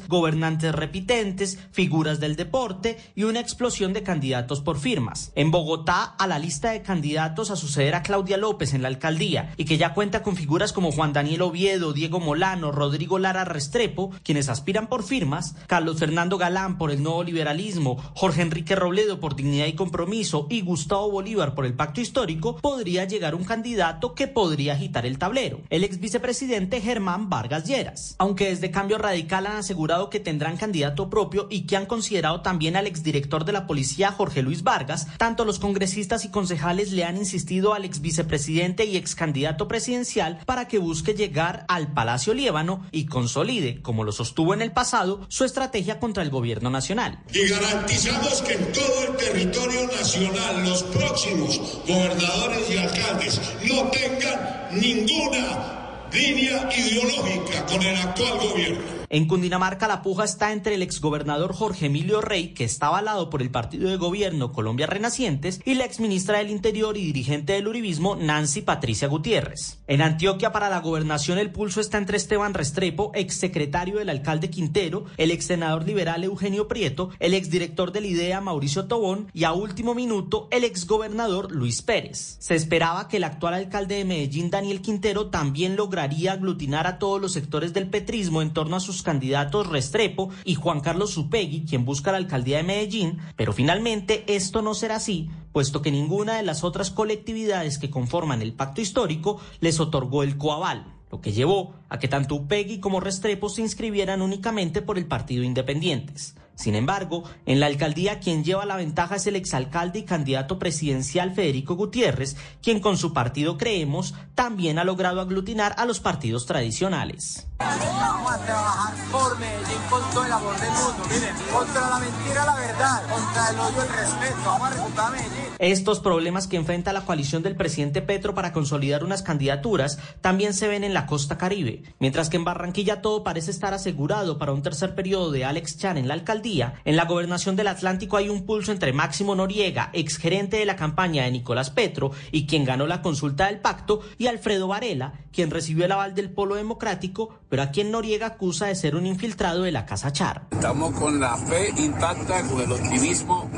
gobernantes 0.09 0.74
repitentes, 0.74 1.59
figuras 1.73 2.20
del 2.20 2.37
deporte 2.37 2.99
y 3.15 3.24
una 3.24 3.41
explosión 3.41 3.93
de 3.93 4.03
candidatos 4.03 4.61
por 4.61 4.79
firmas. 4.79 5.33
En 5.35 5.51
Bogotá, 5.51 6.15
a 6.19 6.27
la 6.27 6.39
lista 6.39 6.70
de 6.70 6.83
candidatos 6.83 7.51
a 7.51 7.57
suceder 7.57 7.95
a 7.95 8.03
Claudia 8.03 8.37
López 8.37 8.73
en 8.73 8.83
la 8.83 8.89
alcaldía 8.89 9.53
y 9.57 9.65
que 9.65 9.77
ya 9.77 9.95
cuenta 9.95 10.23
con 10.23 10.37
figuras 10.37 10.73
como 10.73 10.93
Juan 10.93 11.12
Daniel 11.12 11.43
Oviedo, 11.43 11.93
Diego 11.93 12.19
Molano, 12.20 12.73
Rodrigo 12.73 13.19
Lara 13.19 13.45
Restrepo, 13.45 14.11
quienes 14.23 14.49
aspiran 14.49 14.87
por 14.87 15.03
firmas, 15.03 15.55
Carlos 15.66 15.99
Fernando 15.99 16.39
Galán 16.39 16.79
por 16.79 16.91
el 16.91 17.03
nuevo 17.03 17.23
liberalismo, 17.23 17.97
Jorge 18.15 18.43
Enrique 18.43 18.74
Robledo 18.74 19.20
por 19.20 19.37
dignidad 19.37 19.66
y 19.66 19.74
compromiso 19.74 20.47
y 20.49 20.62
Gustavo 20.62 21.11
Bolívar 21.11 21.55
por 21.55 21.66
el 21.66 21.74
pacto 21.74 22.01
histórico, 22.01 22.57
podría 22.57 23.05
llegar 23.05 23.35
un 23.35 23.45
candidato 23.45 24.15
que 24.15 24.29
podría 24.29 24.74
agitar 24.74 25.05
el 25.05 25.19
tablero, 25.19 25.61
el 25.70 25.85
ex 25.85 26.01
vicepresidente 26.01 26.81
Germán 26.81 27.29
Vargas 27.29 27.65
Lleras. 27.65 28.16
Aunque 28.19 28.49
desde 28.49 28.70
Cambio 28.70 28.99
Radical 28.99 29.41
han 29.47 29.56
asegurado 29.56 30.10
que 30.10 30.20
tendrán 30.20 30.56
candidato 30.56 31.10
propio 31.10 31.47
y 31.51 31.62
que 31.66 31.77
han 31.77 31.86
considerado 31.86 32.43
también 32.43 32.77
al 32.77 32.86
exdirector 32.86 33.44
de 33.44 33.52
la 33.52 33.66
policía 33.66 34.12
Jorge 34.12 34.43
Luis 34.43 34.62
Vargas. 34.62 35.06
Tanto 35.19 35.44
los 35.44 35.59
congresistas 35.59 36.24
y 36.24 36.31
concejales 36.31 36.93
le 36.93 37.05
han 37.05 37.16
insistido 37.16 37.74
al 37.74 37.85
ex 37.85 38.01
vicepresidente 38.01 38.85
y 38.85 38.97
ex 38.97 39.14
candidato 39.14 39.69
presidencial 39.69 40.39
para 40.47 40.69
que 40.69 40.78
busque 40.78 41.14
llegar 41.14 41.64
al 41.69 41.93
Palacio 41.93 42.35
Líbano 42.35 42.86
y 42.90 43.06
consolide, 43.06 43.82
como 43.82 44.05
lo 44.05 44.12
sostuvo 44.12 44.55
en 44.55 44.62
el 44.62 44.73
pasado, 44.73 45.27
su 45.28 45.44
estrategia 45.44 46.01
contra 46.01 46.23
el 46.23 46.31
gobierno 46.31 46.70
nacional. 46.70 47.19
Y 47.32 47.48
garantizamos 47.48 48.43
que 48.43 48.55
en 48.55 48.73
todo 48.73 49.05
el 49.09 49.16
territorio 49.16 49.86
nacional 49.86 50.69
los 50.69 50.82
próximos 50.85 51.81
gobernadores 51.86 52.70
y 52.70 52.77
alcaldes 52.78 53.40
no 53.69 53.90
tengan 53.90 54.69
ninguna 54.73 56.09
línea 56.12 56.69
ideológica 56.77 57.66
con 57.66 57.82
el 57.82 57.97
actual 57.97 58.39
gobierno. 58.39 59.02
En 59.12 59.28
Cundinamarca 59.28 59.89
la 59.89 60.01
puja 60.01 60.24
está 60.24 60.55
entre 60.55 60.74
el 60.74 60.80
exgobernador 60.80 61.52
Jorge 61.52 61.84
Emilio 61.84 62.22
Rey, 62.22 62.55
que 62.55 62.64
está 62.64 62.86
avalado 62.86 63.28
por 63.28 63.43
el 63.43 63.51
partido 63.51 63.90
de 63.90 63.98
gobierno 63.98 64.52
Colombia 64.52 64.86
Renacientes, 64.86 65.60
y 65.66 65.74
la 65.74 65.84
exministra 65.84 66.39
del 66.39 66.48
Interior 66.48 66.97
y 66.97 67.05
dirigente 67.05 67.52
del 67.52 67.68
Uribismo, 67.68 68.16
Nancy 68.16 68.62
Patricia 68.62 69.09
Gutiérrez. 69.09 69.82
En 69.86 70.01
Antioquia 70.01 70.51
para 70.51 70.70
la 70.70 70.80
gobernación 70.80 71.36
el 71.36 71.51
pulso 71.51 71.82
está 71.82 71.98
entre 71.98 72.16
Esteban 72.16 72.55
Restrepo, 72.55 73.12
exsecretario 73.14 73.98
del 73.98 74.09
alcalde 74.09 74.48
Quintero, 74.48 75.05
el 75.18 75.30
ex 75.30 75.44
senador 75.44 75.84
liberal 75.84 76.24
Eugenio 76.24 76.66
Prieto, 76.66 77.10
el 77.18 77.34
exdirector 77.34 77.93
del 77.93 78.06
IDEA 78.06 78.40
Mauricio 78.40 78.86
Tobón 78.86 79.28
y 79.34 79.44
a 79.44 79.52
último 79.52 79.94
minuto 79.94 80.48
el 80.51 80.64
exgobernador 80.64 81.52
Luis 81.52 81.82
Pérez. 81.82 82.36
Se 82.39 82.55
esperaba 82.55 83.09
que 83.09 83.18
el 83.18 83.24
actual 83.24 83.52
alcalde 83.52 83.97
de 83.97 84.06
Medellín, 84.06 84.48
Daniel 84.48 84.80
Quintero, 84.80 85.26
también 85.26 85.76
lograría 85.76 86.32
aglutinar 86.32 86.86
a 86.86 86.98
todos 86.98 87.20
los 87.20 87.34
sectores 87.34 87.74
del 87.74 87.90
petrismo 87.90 88.40
en 88.40 88.55
torno 88.55 88.76
a 88.76 88.80
sus 88.80 89.02
candidatos 89.03 89.66
Restrepo 89.66 90.31
y 90.45 90.55
Juan 90.55 90.81
Carlos 90.81 91.12
Supegui, 91.12 91.65
quien 91.65 91.85
busca 91.85 92.12
la 92.12 92.19
alcaldía 92.19 92.59
de 92.59 92.62
Medellín, 92.62 93.19
pero 93.37 93.53
finalmente 93.53 94.24
esto 94.27 94.62
no 94.62 94.74
será 94.74 94.97
así, 94.97 95.31
puesto 95.53 95.83
que 95.83 95.91
ninguna 95.91 96.37
de 96.37 96.43
las 96.43 96.65
otras 96.65 96.91
colectividades 96.91 97.79
que 97.79 97.91
conforman 97.91 98.43
el 98.43 98.53
pacto 98.53 98.81
histórico 98.81 99.41
les 99.61 99.81
otorgó 99.81 100.23
el 100.23 100.39
coaval 100.39 100.93
lo 101.12 101.20
que 101.20 101.33
llevó 101.33 101.74
a 101.93 101.98
que 101.98 102.09
tanto 102.09 102.36
Upegui 102.36 102.81
como 102.81 103.01
Restrepo 103.01 103.51
se 103.51 103.60
inscribieran 103.60 104.23
únicamente 104.23 104.81
por 104.81 104.97
el 104.97 105.05
partido 105.05 105.44
Independientes. 105.44 106.35
Sin 106.55 106.74
embargo, 106.74 107.24
en 107.44 107.60
la 107.60 107.66
alcaldía 107.66 108.19
quien 108.19 108.44
lleva 108.44 108.64
la 108.64 108.77
ventaja 108.77 109.16
es 109.16 109.27
el 109.27 109.36
exalcalde 109.36 110.01
y 110.01 110.02
candidato 110.05 110.59
presidencial 110.59 111.35
Federico 111.35 111.74
Gutiérrez, 111.74 112.36
quien 112.62 112.81
con 112.81 112.97
su 112.97 113.12
partido 113.12 113.59
Creemos 113.59 114.14
también 114.35 114.78
ha 114.78 114.85
logrado 114.85 115.20
aglutinar 115.20 115.74
a 115.77 115.85
los 115.85 116.01
partidos 116.01 116.47
tradicionales. 116.47 117.47
Vamos 117.59 118.32
a 118.32 118.39
trabajar 118.39 118.94
por 119.10 119.39
Medellín 119.39 119.78
con 119.89 120.02
todo 120.10 120.24
el 120.24 120.32
amor 120.32 120.59
del 120.59 120.70
mundo. 120.70 121.05
Miren, 121.10 121.35
contra 121.52 121.90
la 121.90 121.98
mentira, 121.98 122.44
la 122.44 122.55
verdad, 122.55 123.02
contra 123.09 123.51
el 123.51 123.59
odio, 123.59 123.82
el 123.82 123.89
respeto. 123.89 124.36
Vamos 124.44 124.69
a 124.69 124.70
recuperar 124.70 125.12
Medellín. 125.12 125.52
Estos 125.59 126.01
problemas 126.01 126.47
que 126.48 126.56
enfrenta 126.56 126.93
la 126.93 127.05
coalición 127.05 127.43
del 127.43 127.56
presidente 127.56 128.02
Petro 128.02 128.35
para 128.35 128.52
consolidar 128.52 129.05
unas 129.05 129.23
candidaturas 129.23 129.98
también 130.20 130.55
se 130.55 130.69
ven 130.69 130.85
en 130.85 130.94
la 130.94 131.06
costa 131.06 131.39
caribe. 131.39 131.81
Mientras 131.98 132.30
que 132.30 132.36
en 132.36 132.44
Barranquilla 132.44 133.02
todo 133.02 133.24
parece 133.24 133.50
estar 133.50 133.74
asegurado 133.74 134.38
para 134.38 134.52
un 134.52 134.62
tercer 134.62 134.94
periodo 134.94 135.30
de 135.30 135.44
Alex 135.44 135.78
Chan 135.78 135.96
en 135.96 136.09
la 136.09 136.14
alcaldía, 136.14 136.74
en 136.84 136.96
la 136.96 137.04
gobernación 137.04 137.56
del 137.56 137.68
Atlántico 137.68 138.16
hay 138.16 138.28
un 138.28 138.46
pulso 138.46 138.72
entre 138.72 138.92
Máximo 138.92 139.34
Noriega, 139.34 139.90
exgerente 139.92 140.56
de 140.56 140.66
la 140.66 140.76
campaña 140.76 141.24
de 141.24 141.30
Nicolás 141.30 141.70
Petro 141.70 142.12
y 142.30 142.46
quien 142.46 142.64
ganó 142.64 142.86
la 142.86 143.02
consulta 143.02 143.46
del 143.46 143.60
pacto, 143.60 144.00
y 144.18 144.26
Alfredo 144.26 144.68
Varela, 144.68 145.14
quien 145.32 145.50
recibió 145.50 145.84
el 145.84 145.92
aval 145.92 146.14
del 146.14 146.30
Polo 146.30 146.54
Democrático, 146.54 147.38
pero 147.48 147.62
a 147.62 147.70
quien 147.70 147.90
Noriega 147.90 148.26
acusa 148.26 148.66
de 148.66 148.74
ser 148.74 148.96
un 148.96 149.06
infiltrado 149.06 149.62
de 149.62 149.72
la 149.72 149.86
Casa 149.86 150.12
Char. 150.12 150.46
Estamos 150.50 150.92
con 150.98 151.20
la 151.20 151.36
fe 151.36 151.72
intacta, 151.76 152.42
con 152.42 152.60
el 152.60 152.72
optimismo 152.72 153.50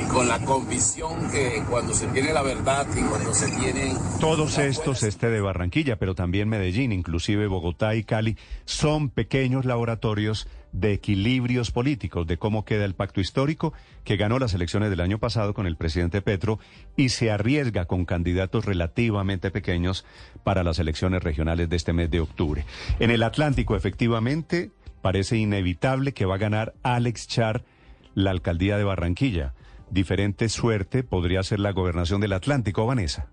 y 0.00 0.08
con 0.08 0.28
la 0.28 0.38
convicción 0.40 1.30
que 1.30 1.62
cuando 1.68 1.94
se 1.94 2.06
tiene 2.08 2.32
la 2.32 2.42
verdad 2.42 2.86
y 2.96 3.02
cuando 3.02 3.34
se 3.34 3.48
tiene... 3.48 3.94
Todos 4.20 4.58
estos, 4.58 5.02
este 5.02 5.28
de 5.28 5.40
Barranquilla, 5.40 5.98
pero 5.98 6.14
también 6.14 6.48
Medellín, 6.48 6.92
inclusive 6.92 7.46
Bogotá 7.46 7.71
y 7.94 8.04
Cali, 8.04 8.36
son 8.64 9.10
pequeños 9.10 9.64
laboratorios 9.64 10.48
de 10.72 10.92
equilibrios 10.92 11.70
políticos, 11.70 12.26
de 12.26 12.38
cómo 12.38 12.64
queda 12.64 12.84
el 12.84 12.94
pacto 12.94 13.20
histórico 13.20 13.74
que 14.04 14.16
ganó 14.16 14.38
las 14.38 14.54
elecciones 14.54 14.90
del 14.90 15.00
año 15.00 15.18
pasado 15.18 15.52
con 15.52 15.66
el 15.66 15.76
presidente 15.76 16.22
Petro 16.22 16.58
y 16.96 17.10
se 17.10 17.30
arriesga 17.30 17.84
con 17.84 18.04
candidatos 18.04 18.64
relativamente 18.64 19.50
pequeños 19.50 20.04
para 20.44 20.64
las 20.64 20.78
elecciones 20.78 21.22
regionales 21.22 21.68
de 21.68 21.76
este 21.76 21.92
mes 21.92 22.10
de 22.10 22.20
octubre. 22.20 22.64
En 23.00 23.10
el 23.10 23.22
Atlántico, 23.22 23.76
efectivamente, 23.76 24.70
parece 25.02 25.36
inevitable 25.36 26.14
que 26.14 26.24
va 26.24 26.36
a 26.36 26.38
ganar 26.38 26.74
Alex 26.82 27.28
Char 27.28 27.64
la 28.14 28.30
alcaldía 28.30 28.76
de 28.76 28.84
Barranquilla. 28.84 29.54
Diferente 29.90 30.48
suerte 30.48 31.02
podría 31.02 31.42
ser 31.42 31.60
la 31.60 31.72
gobernación 31.72 32.20
del 32.20 32.32
Atlántico, 32.32 32.86
Vanessa. 32.86 33.28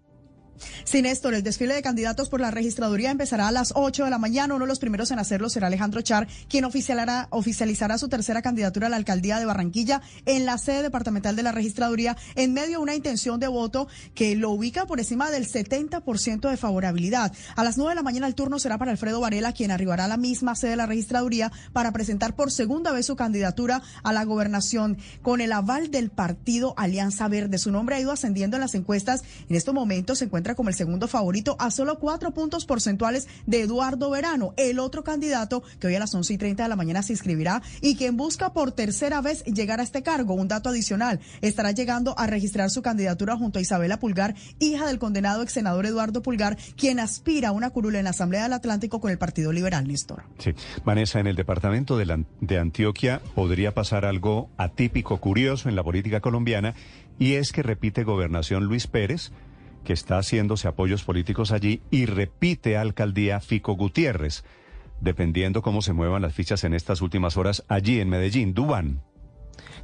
Sí, 0.84 1.02
Néstor, 1.02 1.34
el 1.34 1.44
desfile 1.44 1.74
de 1.74 1.82
candidatos 1.82 2.30
por 2.30 2.42
la 2.42 2.52
registraduría 2.52 3.12
empezará 3.12 3.48
a 3.48 3.52
las 3.52 3.74
8 3.76 4.06
de 4.06 4.10
la 4.10 4.18
mañana. 4.18 4.56
Uno 4.56 4.66
de 4.66 4.70
los 4.70 4.80
primeros 4.80 5.12
en 5.12 5.20
hacerlo 5.20 5.50
será 5.50 5.68
Alejandro 5.68 6.02
Char, 6.02 6.28
quien 6.48 6.66
oficializará, 6.66 7.98
su 7.98 8.10
tercera 8.10 8.42
candidatura 8.42 8.88
a 8.88 8.90
la 8.90 8.98
alcaldía 8.98 9.40
de 9.40 9.46
Barranquilla 9.46 10.02
en 10.26 10.46
la 10.46 10.58
sede 10.58 10.84
departamental 10.84 11.36
de 11.36 11.44
la 11.44 11.52
registraduría 11.52 12.18
en 12.36 12.54
medio 12.54 12.70
de 12.70 12.78
una 12.78 12.96
intención 12.96 13.40
de 13.40 13.48
voto 13.48 13.88
que 14.14 14.36
lo 14.36 14.52
ubica 14.52 14.86
por 14.86 15.00
encima 15.00 15.32
del 15.32 15.48
70% 15.48 16.50
de 16.50 16.58
favorabilidad. 16.58 17.34
A 17.56 17.64
las 17.64 17.78
9 17.78 17.92
de 17.92 17.96
la 17.96 18.04
mañana 18.04 18.28
el 18.28 18.36
turno 18.36 18.60
será 18.60 18.78
para 18.78 18.92
Alfredo 18.92 19.20
Varela, 19.20 19.54
quien 19.54 19.72
arribará 19.72 20.06
a 20.06 20.08
la 20.08 20.18
misma 20.18 20.56
sede 20.56 20.72
de 20.72 20.78
la 20.78 20.86
registraduría 20.86 21.52
para 21.74 21.92
presentar 21.92 22.36
por 22.36 22.52
segunda 22.52 22.92
vez 22.92 23.06
su 23.06 23.16
candidatura 23.16 23.82
a 24.04 24.14
la 24.14 24.24
gobernación 24.24 24.98
con 25.22 25.42
el 25.42 25.52
aval 25.52 25.92
del 25.92 26.10
partido 26.10 26.74
Alianza 26.78 27.28
Verde. 27.28 27.58
Su 27.58 27.72
nombre 27.72 27.96
ha 27.96 28.00
ido 28.00 28.12
ascendiendo 28.12 28.58
en 28.58 28.62
las 28.62 28.76
encuestas. 28.76 29.24
En 29.50 29.56
estos 29.56 29.74
momentos 29.74 30.20
se 30.20 30.26
encuentra 30.26 30.49
como 30.56 30.70
el 30.70 30.76
segundo 30.76 31.08
favorito 31.08 31.56
a 31.60 31.72
solo 31.72 32.00
cuatro 32.00 32.32
puntos 32.32 32.66
porcentuales 32.66 33.28
de 33.46 33.62
Eduardo 33.62 34.10
Verano, 34.10 34.54
el 34.58 34.80
otro 34.80 35.04
candidato 35.04 35.64
que 35.80 35.88
hoy 35.88 35.96
a 35.96 36.00
las 36.00 36.14
11 36.14 36.34
y 36.34 36.38
30 36.38 36.64
de 36.64 36.70
la 36.70 36.76
mañana 36.76 37.04
se 37.04 37.14
inscribirá 37.14 37.62
y 37.82 37.96
quien 37.96 38.18
busca 38.18 38.54
por 38.54 38.72
tercera 38.72 39.22
vez 39.22 39.44
llegar 39.46 39.80
a 39.80 39.84
este 39.84 40.04
cargo. 40.04 40.34
Un 40.34 40.48
dato 40.48 40.70
adicional, 40.70 41.20
estará 41.42 41.72
llegando 41.72 42.18
a 42.18 42.28
registrar 42.28 42.70
su 42.70 42.82
candidatura 42.82 43.38
junto 43.38 43.60
a 43.60 43.62
Isabela 43.62 44.00
Pulgar, 44.00 44.36
hija 44.60 44.88
del 44.88 45.00
condenado 45.00 45.42
ex 45.42 45.54
senador 45.54 45.86
Eduardo 45.86 46.22
Pulgar, 46.22 46.58
quien 46.76 47.00
aspira 47.00 47.50
a 47.50 47.52
una 47.52 47.70
curula 47.70 48.00
en 48.00 48.06
la 48.06 48.12
Asamblea 48.12 48.44
del 48.44 48.54
Atlántico 48.54 49.00
con 49.00 49.12
el 49.12 49.18
Partido 49.18 49.52
Liberal, 49.52 49.88
Néstor. 49.88 50.24
Sí, 50.38 50.54
Vanessa, 50.86 51.20
en 51.20 51.28
el 51.28 51.36
departamento 51.36 51.98
de, 51.98 52.26
de 52.42 52.60
Antioquia 52.60 53.22
podría 53.36 53.74
pasar 53.74 54.06
algo 54.06 54.50
atípico, 54.58 55.18
curioso 55.18 55.70
en 55.70 55.76
la 55.76 55.84
política 55.84 56.20
colombiana, 56.22 56.76
y 57.18 57.34
es 57.34 57.52
que 57.52 57.64
repite 57.64 58.04
gobernación 58.04 58.66
Luis 58.66 58.88
Pérez, 58.88 59.32
que 59.84 59.94
está 59.94 60.18
haciéndose 60.18 60.68
apoyos 60.68 61.04
políticos 61.04 61.52
allí 61.52 61.82
y 61.92 62.06
repite 62.06 62.78
alcaldía 62.78 63.40
Fico 63.40 63.74
Gutiérrez, 63.74 64.44
dependiendo 65.02 65.62
cómo 65.62 65.82
se 65.82 65.94
muevan 65.94 66.22
las 66.22 66.34
fichas 66.34 66.64
en 66.64 66.74
estas 66.74 67.02
últimas 67.02 67.38
horas 67.38 67.64
allí 67.68 68.00
en 68.00 68.10
Medellín. 68.10 68.54
Dubán. 68.54 69.02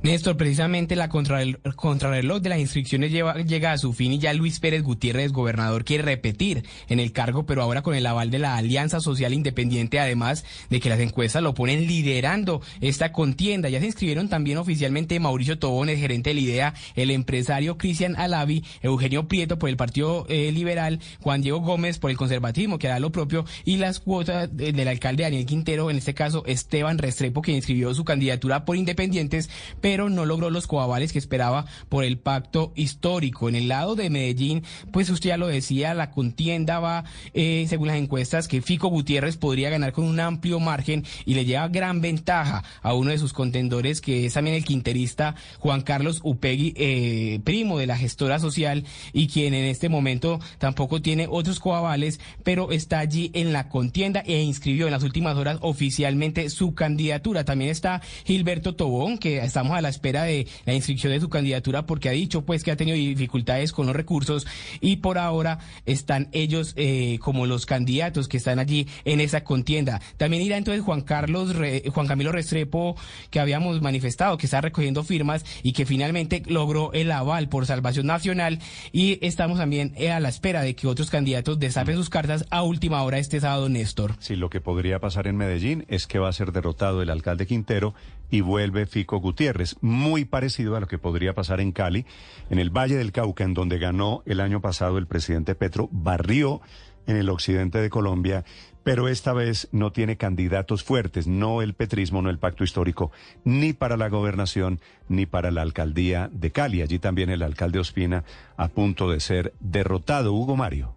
Néstor, 0.03 0.37
precisamente 0.37 0.95
la 0.95 1.09
contrarreloj 1.09 2.41
de 2.41 2.49
las 2.49 2.59
inscripciones 2.59 3.11
llega 3.11 3.71
a 3.71 3.77
su 3.77 3.93
fin 3.93 4.13
y 4.13 4.19
ya 4.19 4.33
Luis 4.33 4.59
Pérez 4.59 4.83
Gutiérrez, 4.83 5.31
gobernador, 5.31 5.83
quiere 5.83 6.03
repetir 6.03 6.63
en 6.89 6.99
el 6.99 7.11
cargo, 7.11 7.45
pero 7.45 7.61
ahora 7.63 7.81
con 7.81 7.95
el 7.95 8.05
aval 8.05 8.29
de 8.29 8.39
la 8.39 8.55
Alianza 8.55 8.99
Social 8.99 9.33
Independiente, 9.33 9.99
además 9.99 10.45
de 10.69 10.79
que 10.79 10.89
las 10.89 10.99
encuestas 10.99 11.41
lo 11.41 11.53
ponen 11.53 11.87
liderando 11.87 12.61
esta 12.81 13.11
contienda. 13.11 13.69
Ya 13.69 13.79
se 13.79 13.87
inscribieron 13.87 14.29
también 14.29 14.57
oficialmente 14.57 15.19
Mauricio 15.19 15.57
Tobón, 15.57 15.89
el 15.89 15.97
gerente 15.97 16.29
de 16.29 16.33
la 16.35 16.41
IDEA, 16.41 16.73
el 16.95 17.11
empresario 17.11 17.77
Cristian 17.77 18.15
Alavi, 18.15 18.63
Eugenio 18.81 19.27
Prieto 19.27 19.57
por 19.57 19.69
el 19.69 19.77
Partido 19.77 20.25
eh, 20.29 20.51
Liberal, 20.51 20.99
Juan 21.21 21.41
Diego 21.41 21.61
Gómez 21.61 21.97
por 21.97 22.11
el 22.11 22.17
conservatismo, 22.17 22.77
que 22.77 22.87
hará 22.87 22.99
lo 22.99 23.11
propio, 23.11 23.45
y 23.63 23.77
las 23.77 23.99
cuotas 23.99 24.55
del 24.55 24.87
alcalde 24.87 25.23
Daniel 25.23 25.45
Quintero, 25.45 25.89
en 25.89 25.97
este 25.97 26.13
caso 26.13 26.43
Esteban 26.45 26.97
Restrepo, 26.97 27.41
que 27.41 27.53
inscribió 27.53 27.93
su 27.93 28.03
candidatura 28.03 28.65
por 28.65 28.75
independientes, 28.75 29.49
pero 29.81 29.94
no 29.97 30.25
logró 30.25 30.49
los 30.49 30.67
coavales 30.67 31.11
que 31.11 31.19
esperaba 31.19 31.65
por 31.89 32.03
el 32.03 32.17
pacto 32.17 32.73
histórico. 32.75 33.49
En 33.49 33.55
el 33.55 33.67
lado 33.67 33.95
de 33.95 34.09
Medellín, 34.09 34.63
pues 34.91 35.09
usted 35.09 35.29
ya 35.29 35.37
lo 35.37 35.47
decía, 35.47 35.93
la 35.93 36.11
contienda 36.11 36.79
va, 36.79 37.05
eh, 37.33 37.65
según 37.69 37.87
las 37.87 37.97
encuestas, 37.97 38.47
que 38.47 38.61
Fico 38.61 38.89
Gutiérrez 38.89 39.37
podría 39.37 39.69
ganar 39.69 39.93
con 39.93 40.05
un 40.05 40.19
amplio 40.19 40.59
margen 40.59 41.05
y 41.25 41.33
le 41.33 41.45
lleva 41.45 41.67
gran 41.67 42.01
ventaja 42.01 42.63
a 42.81 42.93
uno 42.93 43.11
de 43.11 43.17
sus 43.17 43.33
contendores, 43.33 44.01
que 44.01 44.25
es 44.25 44.33
también 44.33 44.55
el 44.55 44.65
quinterista 44.65 45.35
Juan 45.59 45.81
Carlos 45.81 46.19
Upegui, 46.23 46.73
eh, 46.75 47.39
primo 47.43 47.79
de 47.79 47.87
la 47.87 47.97
gestora 47.97 48.39
social 48.39 48.83
y 49.13 49.27
quien 49.27 49.53
en 49.53 49.65
este 49.65 49.89
momento 49.89 50.39
tampoco 50.57 51.01
tiene 51.01 51.27
otros 51.29 51.59
coavales, 51.59 52.19
pero 52.43 52.71
está 52.71 52.99
allí 52.99 53.31
en 53.33 53.53
la 53.53 53.69
contienda 53.69 54.21
e 54.25 54.41
inscribió 54.41 54.85
en 54.85 54.91
las 54.91 55.03
últimas 55.03 55.37
horas 55.37 55.57
oficialmente 55.61 56.49
su 56.49 56.73
candidatura. 56.73 57.45
También 57.45 57.71
está 57.71 58.01
Gilberto 58.25 58.75
Tobón, 58.75 59.17
que 59.17 59.37
estamos 59.37 59.74
a 59.77 59.81
la 59.81 59.89
espera 59.89 60.23
de 60.23 60.47
la 60.65 60.73
inscripción 60.73 61.13
de 61.13 61.19
su 61.19 61.29
candidatura 61.29 61.85
porque 61.85 62.09
ha 62.09 62.13
dicho 62.13 62.45
pues 62.45 62.63
que 62.63 62.71
ha 62.71 62.75
tenido 62.75 62.97
dificultades 62.97 63.71
con 63.71 63.87
los 63.87 63.95
recursos 63.95 64.45
y 64.81 64.97
por 64.97 65.17
ahora 65.17 65.59
están 65.85 66.29
ellos 66.31 66.73
eh, 66.75 67.19
como 67.21 67.45
los 67.45 67.65
candidatos 67.65 68.27
que 68.27 68.37
están 68.37 68.59
allí 68.59 68.87
en 69.05 69.19
esa 69.19 69.43
contienda. 69.43 70.01
También 70.17 70.43
irá 70.43 70.57
entonces 70.57 70.83
Juan 70.83 71.01
Carlos, 71.01 71.55
Juan 71.93 72.07
Camilo 72.07 72.31
Restrepo 72.31 72.95
que 73.29 73.39
habíamos 73.39 73.81
manifestado 73.81 74.37
que 74.37 74.45
está 74.45 74.61
recogiendo 74.61 75.03
firmas 75.03 75.45
y 75.63 75.73
que 75.73 75.85
finalmente 75.85 76.43
logró 76.45 76.93
el 76.93 77.11
aval 77.11 77.49
por 77.49 77.65
Salvación 77.65 78.07
Nacional 78.07 78.59
y 78.91 79.19
estamos 79.25 79.57
también 79.57 79.93
eh, 79.95 80.11
a 80.11 80.19
la 80.19 80.29
espera 80.29 80.61
de 80.61 80.75
que 80.75 80.87
otros 80.87 81.09
candidatos 81.09 81.59
desapen 81.59 81.95
sus 81.95 82.09
cartas 82.09 82.45
a 82.49 82.63
última 82.63 83.03
hora 83.03 83.17
este 83.17 83.39
sábado, 83.39 83.69
Néstor. 83.69 84.15
Sí, 84.19 84.35
lo 84.35 84.49
que 84.49 84.61
podría 84.61 84.99
pasar 84.99 85.27
en 85.27 85.37
Medellín 85.37 85.85
es 85.87 86.07
que 86.07 86.19
va 86.19 86.29
a 86.29 86.33
ser 86.33 86.51
derrotado 86.51 87.01
el 87.01 87.09
alcalde 87.09 87.45
Quintero 87.45 87.93
y 88.29 88.41
vuelve 88.41 88.85
Fico 88.85 89.19
Gutiérrez, 89.19 89.75
muy 89.81 90.25
parecido 90.25 90.75
a 90.75 90.79
lo 90.79 90.87
que 90.87 90.97
podría 90.97 91.33
pasar 91.33 91.61
en 91.61 91.71
Cali, 91.71 92.05
en 92.49 92.59
el 92.59 92.69
Valle 92.69 92.95
del 92.95 93.11
Cauca, 93.11 93.43
en 93.43 93.53
donde 93.53 93.77
ganó 93.77 94.23
el 94.25 94.39
año 94.39 94.61
pasado 94.61 94.97
el 94.97 95.07
presidente 95.07 95.55
Petro, 95.55 95.89
barrió 95.91 96.61
en 97.07 97.17
el 97.17 97.29
occidente 97.29 97.79
de 97.79 97.89
Colombia, 97.89 98.43
pero 98.83 99.07
esta 99.07 99.33
vez 99.33 99.67
no 99.71 99.91
tiene 99.91 100.17
candidatos 100.17 100.83
fuertes, 100.83 101.27
no 101.27 101.61
el 101.61 101.73
petrismo, 101.73 102.21
no 102.21 102.29
el 102.29 102.39
pacto 102.39 102.63
histórico, 102.63 103.11
ni 103.43 103.73
para 103.73 103.97
la 103.97 104.09
gobernación, 104.09 104.79
ni 105.07 105.25
para 105.25 105.51
la 105.51 105.63
alcaldía 105.63 106.29
de 106.31 106.51
Cali. 106.51 106.81
Allí 106.81 106.99
también 106.99 107.29
el 107.29 107.41
alcalde 107.41 107.79
Ospina 107.79 108.23
a 108.57 108.67
punto 108.67 109.09
de 109.09 109.19
ser 109.19 109.53
derrotado. 109.59 110.33
Hugo 110.33 110.55
Mario. 110.55 110.93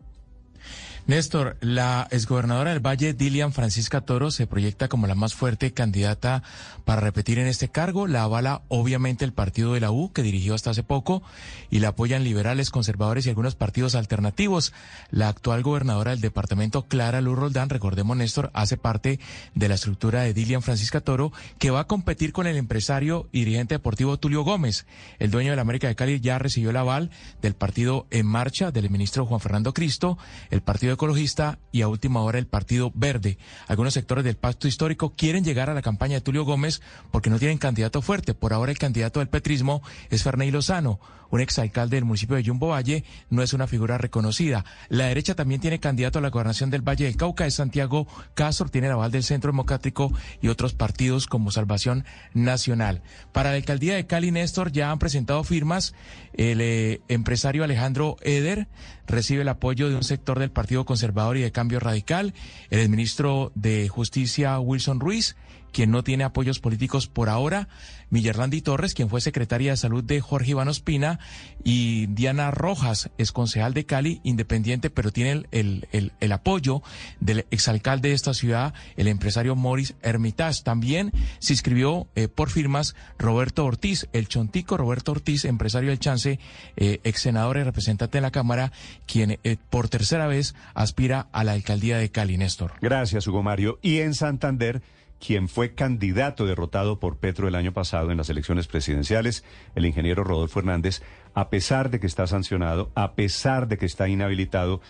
Néstor, 1.08 1.56
la 1.62 2.06
exgobernadora 2.10 2.70
del 2.70 2.86
Valle, 2.86 3.14
Dilian 3.14 3.54
Francisca 3.54 4.02
Toro, 4.02 4.30
se 4.30 4.46
proyecta 4.46 4.88
como 4.88 5.06
la 5.06 5.14
más 5.14 5.32
fuerte 5.32 5.72
candidata 5.72 6.42
para 6.84 7.00
repetir 7.00 7.38
en 7.38 7.46
este 7.46 7.70
cargo. 7.70 8.06
La 8.06 8.24
avala 8.24 8.60
obviamente 8.68 9.24
el 9.24 9.32
partido 9.32 9.72
de 9.72 9.80
la 9.80 9.90
U, 9.90 10.12
que 10.12 10.20
dirigió 10.20 10.54
hasta 10.54 10.68
hace 10.68 10.82
poco, 10.82 11.22
y 11.70 11.78
la 11.78 11.88
apoyan 11.88 12.24
liberales, 12.24 12.68
conservadores 12.68 13.24
y 13.24 13.30
algunos 13.30 13.54
partidos 13.54 13.94
alternativos. 13.94 14.74
La 15.10 15.30
actual 15.30 15.62
gobernadora 15.62 16.10
del 16.10 16.20
departamento, 16.20 16.88
Clara 16.88 17.22
Luz 17.22 17.38
Roldán, 17.38 17.70
recordemos 17.70 18.14
Néstor, 18.14 18.50
hace 18.52 18.76
parte 18.76 19.18
de 19.54 19.68
la 19.70 19.76
estructura 19.76 20.24
de 20.24 20.34
Dilian 20.34 20.60
Francisca 20.60 21.00
Toro, 21.00 21.32
que 21.58 21.70
va 21.70 21.80
a 21.80 21.86
competir 21.86 22.34
con 22.34 22.46
el 22.46 22.58
empresario 22.58 23.30
y 23.32 23.46
dirigente 23.46 23.76
deportivo 23.76 24.18
Tulio 24.18 24.42
Gómez. 24.42 24.84
El 25.18 25.30
dueño 25.30 25.52
de 25.52 25.56
la 25.56 25.62
América 25.62 25.88
de 25.88 25.96
Cali 25.96 26.20
ya 26.20 26.38
recibió 26.38 26.68
el 26.68 26.76
aval 26.76 27.10
del 27.40 27.54
partido 27.54 28.06
En 28.10 28.26
Marcha, 28.26 28.72
del 28.72 28.90
ministro 28.90 29.24
Juan 29.24 29.40
Fernando 29.40 29.72
Cristo, 29.72 30.18
el 30.50 30.60
partido 30.60 30.97
ecologista 30.98 31.60
y 31.70 31.82
a 31.82 31.88
última 31.88 32.22
hora 32.22 32.40
el 32.40 32.48
Partido 32.48 32.90
Verde. 32.92 33.38
Algunos 33.68 33.94
sectores 33.94 34.24
del 34.24 34.36
pacto 34.36 34.66
histórico 34.66 35.14
quieren 35.16 35.44
llegar 35.44 35.70
a 35.70 35.74
la 35.74 35.80
campaña 35.80 36.16
de 36.16 36.20
Tulio 36.20 36.44
Gómez 36.44 36.82
porque 37.12 37.30
no 37.30 37.38
tienen 37.38 37.58
candidato 37.58 38.02
fuerte. 38.02 38.34
Por 38.34 38.52
ahora 38.52 38.72
el 38.72 38.78
candidato 38.78 39.20
del 39.20 39.28
petrismo 39.28 39.80
es 40.10 40.24
Ferney 40.24 40.50
Lozano, 40.50 40.98
un 41.30 41.40
exalcalde 41.40 41.96
del 41.96 42.04
municipio 42.04 42.36
de 42.36 42.42
Yumbo 42.42 42.68
Valle, 42.68 43.04
no 43.30 43.42
es 43.42 43.52
una 43.52 43.66
figura 43.66 43.98
reconocida. 43.98 44.64
La 44.88 45.06
derecha 45.06 45.34
también 45.34 45.60
tiene 45.60 45.78
candidato 45.78 46.18
a 46.18 46.22
la 46.22 46.30
gobernación 46.30 46.70
del 46.70 46.86
Valle 46.86 47.04
del 47.04 47.16
Cauca, 47.16 47.46
es 47.46 47.54
Santiago 47.54 48.06
Castro, 48.34 48.68
tiene 48.68 48.88
el 48.88 48.94
aval 48.94 49.10
del 49.10 49.22
Centro 49.22 49.52
Democrático 49.52 50.12
y 50.40 50.48
otros 50.48 50.74
partidos 50.74 51.26
como 51.26 51.50
Salvación 51.50 52.04
Nacional. 52.34 53.02
Para 53.32 53.50
la 53.50 53.56
alcaldía 53.56 53.94
de 53.94 54.06
Cali, 54.06 54.30
Néstor, 54.30 54.72
ya 54.72 54.90
han 54.90 54.98
presentado 54.98 55.44
firmas. 55.44 55.94
El 56.32 56.60
eh, 56.60 57.00
empresario 57.08 57.64
Alejandro 57.64 58.16
Eder 58.22 58.68
recibe 59.08 59.42
el 59.42 59.48
apoyo 59.48 59.88
de 59.88 59.96
un 59.96 60.04
sector 60.04 60.38
del 60.38 60.50
Partido 60.50 60.84
Conservador 60.84 61.36
y 61.36 61.42
de 61.42 61.52
Cambio 61.52 61.80
Radical, 61.80 62.34
el 62.70 62.80
exministro 62.80 63.50
de 63.54 63.88
Justicia 63.88 64.58
Wilson 64.60 65.00
Ruiz, 65.00 65.36
quien 65.72 65.90
no 65.90 66.02
tiene 66.02 66.24
apoyos 66.24 66.60
políticos 66.60 67.06
por 67.06 67.28
ahora, 67.28 67.68
Millerlandi 68.10 68.62
Torres, 68.62 68.94
quien 68.94 69.08
fue 69.08 69.20
secretaria 69.20 69.72
de 69.72 69.76
salud 69.76 70.02
de 70.02 70.20
Jorge 70.20 70.52
Iván 70.52 70.68
Ospina, 70.68 71.18
y 71.62 72.06
Diana 72.06 72.50
Rojas, 72.50 73.10
es 73.18 73.32
concejal 73.32 73.74
de 73.74 73.84
Cali, 73.84 74.20
independiente, 74.24 74.90
pero 74.90 75.12
tiene 75.12 75.44
el, 75.50 75.88
el, 75.92 76.12
el, 76.20 76.32
apoyo 76.32 76.82
del 77.20 77.46
exalcalde 77.50 78.10
de 78.10 78.14
esta 78.14 78.34
ciudad, 78.34 78.74
el 78.96 79.08
empresario 79.08 79.56
Morris 79.56 79.94
Hermitage. 80.02 80.62
También 80.62 81.12
se 81.38 81.52
inscribió 81.52 82.06
eh, 82.14 82.28
por 82.28 82.50
firmas 82.50 82.94
Roberto 83.18 83.64
Ortiz, 83.64 84.08
el 84.12 84.28
chontico 84.28 84.76
Roberto 84.76 85.12
Ortiz, 85.12 85.44
empresario 85.44 85.90
del 85.90 85.98
Chance, 85.98 86.38
eh, 86.76 87.00
ex 87.04 87.20
senador 87.20 87.58
y 87.58 87.62
representante 87.62 88.18
de 88.18 88.22
la 88.22 88.30
Cámara, 88.30 88.72
quien 89.06 89.38
eh, 89.44 89.56
por 89.70 89.88
tercera 89.88 90.26
vez 90.26 90.54
aspira 90.74 91.28
a 91.32 91.44
la 91.44 91.52
alcaldía 91.52 91.98
de 91.98 92.10
Cali, 92.10 92.38
Néstor. 92.38 92.72
Gracias, 92.80 93.26
Hugo 93.26 93.42
Mario. 93.42 93.78
Y 93.82 93.98
en 93.98 94.14
Santander 94.14 94.82
quien 95.24 95.48
fue 95.48 95.74
candidato 95.74 96.46
derrotado 96.46 96.98
por 97.00 97.18
Petro 97.18 97.48
el 97.48 97.54
año 97.54 97.72
pasado 97.72 98.10
en 98.10 98.16
las 98.16 98.30
elecciones 98.30 98.66
presidenciales, 98.66 99.44
el 99.74 99.86
ingeniero 99.86 100.24
Rodolfo 100.24 100.60
Hernández, 100.60 101.02
a 101.34 101.50
pesar 101.50 101.90
de 101.90 102.00
que 102.00 102.06
está 102.06 102.26
sancionado, 102.26 102.90
a 102.94 103.14
pesar 103.14 103.68
de 103.68 103.78
que 103.78 103.86
está 103.86 104.08
inhabilitado, 104.08 104.80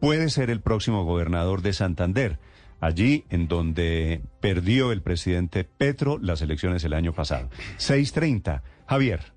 puede 0.00 0.28
ser 0.30 0.50
el 0.50 0.60
próximo 0.60 1.04
gobernador 1.04 1.62
de 1.62 1.72
Santander, 1.72 2.38
allí 2.80 3.24
en 3.30 3.48
donde 3.48 4.22
perdió 4.40 4.92
el 4.92 5.02
presidente 5.02 5.64
Petro 5.64 6.18
las 6.20 6.42
elecciones 6.42 6.84
el 6.84 6.92
año 6.92 7.12
pasado. 7.12 7.48
630. 7.78 8.62
Javier. 8.86 9.36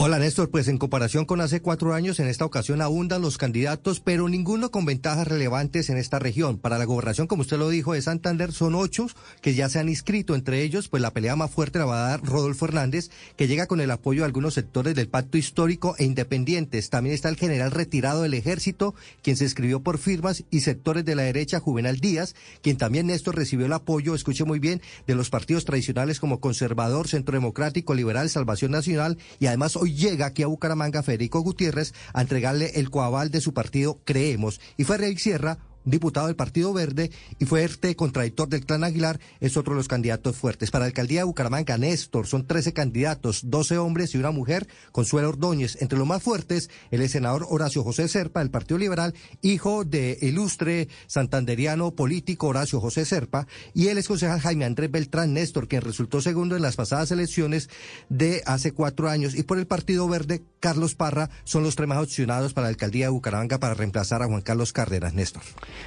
Hola 0.00 0.20
Néstor, 0.20 0.48
pues 0.48 0.68
en 0.68 0.78
comparación 0.78 1.24
con 1.24 1.40
hace 1.40 1.60
cuatro 1.60 1.92
años, 1.92 2.20
en 2.20 2.28
esta 2.28 2.44
ocasión 2.44 2.80
abundan 2.80 3.20
los 3.20 3.36
candidatos, 3.36 3.98
pero 3.98 4.28
ninguno 4.28 4.70
con 4.70 4.84
ventajas 4.84 5.26
relevantes 5.26 5.90
en 5.90 5.98
esta 5.98 6.20
región. 6.20 6.56
Para 6.56 6.78
la 6.78 6.84
gobernación, 6.84 7.26
como 7.26 7.42
usted 7.42 7.58
lo 7.58 7.68
dijo, 7.68 7.94
de 7.94 8.02
Santander 8.02 8.52
son 8.52 8.76
ocho 8.76 9.08
que 9.42 9.56
ya 9.56 9.68
se 9.68 9.80
han 9.80 9.88
inscrito. 9.88 10.36
Entre 10.36 10.62
ellos, 10.62 10.86
pues 10.86 11.02
la 11.02 11.12
pelea 11.12 11.34
más 11.34 11.50
fuerte 11.50 11.80
la 11.80 11.84
va 11.84 12.06
a 12.06 12.10
dar 12.10 12.22
Rodolfo 12.22 12.66
Hernández, 12.66 13.10
que 13.36 13.48
llega 13.48 13.66
con 13.66 13.80
el 13.80 13.90
apoyo 13.90 14.20
de 14.20 14.26
algunos 14.26 14.54
sectores 14.54 14.94
del 14.94 15.08
pacto 15.08 15.36
histórico 15.36 15.96
e 15.98 16.04
independientes. 16.04 16.90
También 16.90 17.16
está 17.16 17.28
el 17.28 17.36
general 17.36 17.72
retirado 17.72 18.22
del 18.22 18.34
ejército, 18.34 18.94
quien 19.20 19.36
se 19.36 19.46
escribió 19.46 19.82
por 19.82 19.98
firmas, 19.98 20.44
y 20.48 20.60
sectores 20.60 21.04
de 21.06 21.16
la 21.16 21.24
derecha, 21.24 21.58
Juvenal 21.58 21.98
Díaz, 21.98 22.36
quien 22.62 22.76
también 22.76 23.08
Néstor 23.08 23.34
recibió 23.34 23.66
el 23.66 23.72
apoyo, 23.72 24.14
escuche 24.14 24.44
muy 24.44 24.60
bien, 24.60 24.80
de 25.08 25.16
los 25.16 25.28
partidos 25.28 25.64
tradicionales 25.64 26.20
como 26.20 26.38
Conservador, 26.38 27.08
Centro 27.08 27.34
Democrático, 27.34 27.94
Liberal, 27.94 28.30
Salvación 28.30 28.70
Nacional, 28.70 29.18
y 29.40 29.46
además 29.46 29.74
hoy 29.74 29.87
llega 29.94 30.26
aquí 30.26 30.42
a 30.42 30.46
Bucaramanga 30.46 31.02
Federico 31.02 31.40
Gutiérrez 31.40 31.94
a 32.12 32.20
entregarle 32.20 32.72
el 32.74 32.90
coaval 32.90 33.30
de 33.30 33.40
su 33.40 33.54
partido 33.54 34.00
Creemos. 34.04 34.60
Y 34.76 34.84
fue 34.84 34.98
Rey 34.98 35.16
Sierra, 35.16 35.58
diputado 35.90 36.26
del 36.26 36.36
Partido 36.36 36.72
Verde 36.72 37.10
y 37.38 37.44
fuerte 37.44 37.96
contradictor 37.96 38.48
del 38.48 38.64
Clan 38.64 38.84
Aguilar, 38.84 39.20
es 39.40 39.56
otro 39.56 39.74
de 39.74 39.78
los 39.78 39.88
candidatos 39.88 40.36
fuertes. 40.36 40.70
Para 40.70 40.84
la 40.84 40.88
alcaldía 40.88 41.20
de 41.20 41.24
Bucaramanga, 41.24 41.78
Néstor, 41.78 42.26
son 42.26 42.46
13 42.46 42.72
candidatos, 42.72 43.42
12 43.44 43.78
hombres 43.78 44.14
y 44.14 44.18
una 44.18 44.30
mujer, 44.30 44.68
Consuelo 44.92 45.28
Ordóñez. 45.30 45.80
Entre 45.80 45.98
los 45.98 46.06
más 46.06 46.22
fuertes, 46.22 46.70
el 46.90 47.08
senador 47.08 47.46
Horacio 47.48 47.82
José 47.82 48.08
Serpa, 48.08 48.40
del 48.40 48.50
Partido 48.50 48.78
Liberal, 48.78 49.14
hijo 49.42 49.84
de 49.84 50.18
ilustre 50.20 50.88
santanderiano 51.06 51.92
político 51.92 52.48
Horacio 52.48 52.80
José 52.80 53.04
Serpa, 53.04 53.46
y 53.74 53.88
el 53.88 54.04
concejal 54.04 54.40
Jaime 54.40 54.64
Andrés 54.64 54.90
Beltrán 54.90 55.34
Néstor, 55.34 55.68
quien 55.68 55.82
resultó 55.82 56.20
segundo 56.20 56.56
en 56.56 56.62
las 56.62 56.76
pasadas 56.76 57.10
elecciones 57.10 57.68
de 58.08 58.42
hace 58.46 58.72
cuatro 58.72 59.08
años. 59.08 59.34
Y 59.34 59.42
por 59.42 59.58
el 59.58 59.66
Partido 59.66 60.08
Verde, 60.08 60.42
Carlos 60.60 60.94
Parra, 60.94 61.30
son 61.44 61.62
los 61.62 61.76
tres 61.76 61.88
más 61.88 61.98
opcionados 61.98 62.52
para 62.52 62.66
la 62.66 62.70
alcaldía 62.70 63.06
de 63.06 63.10
Bucaramanga 63.10 63.58
para 63.58 63.74
reemplazar 63.74 64.22
a 64.22 64.26
Juan 64.26 64.42
Carlos 64.42 64.72
Cárdenas, 64.72 65.14
Néstor. 65.14 65.42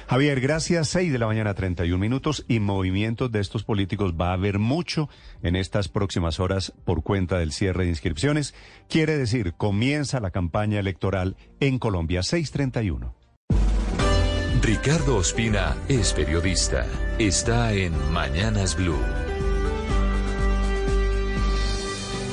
Javier, 0.08 0.40
gracias. 0.40 0.88
6 0.88 1.12
de 1.12 1.18
la 1.18 1.26
mañana, 1.26 1.54
31 1.54 1.98
minutos. 1.98 2.44
Y 2.48 2.60
movimientos 2.60 3.30
de 3.32 3.40
estos 3.40 3.64
políticos 3.64 4.14
va 4.20 4.30
a 4.30 4.34
haber 4.34 4.58
mucho 4.58 5.08
en 5.42 5.56
estas 5.56 5.88
próximas 5.88 6.40
horas 6.40 6.72
por 6.84 7.02
cuenta 7.02 7.38
del 7.38 7.52
cierre 7.52 7.84
de 7.84 7.90
inscripciones. 7.90 8.54
Quiere 8.88 9.16
decir, 9.16 9.54
comienza 9.54 10.20
la 10.20 10.30
campaña 10.30 10.78
electoral 10.80 11.36
en 11.60 11.78
Colombia. 11.78 12.22
631. 12.22 13.14
Ricardo 14.62 15.16
Ospina 15.16 15.76
es 15.88 16.12
periodista. 16.12 16.86
Está 17.18 17.72
en 17.72 17.92
Mañanas 18.12 18.76
Blue. 18.76 19.31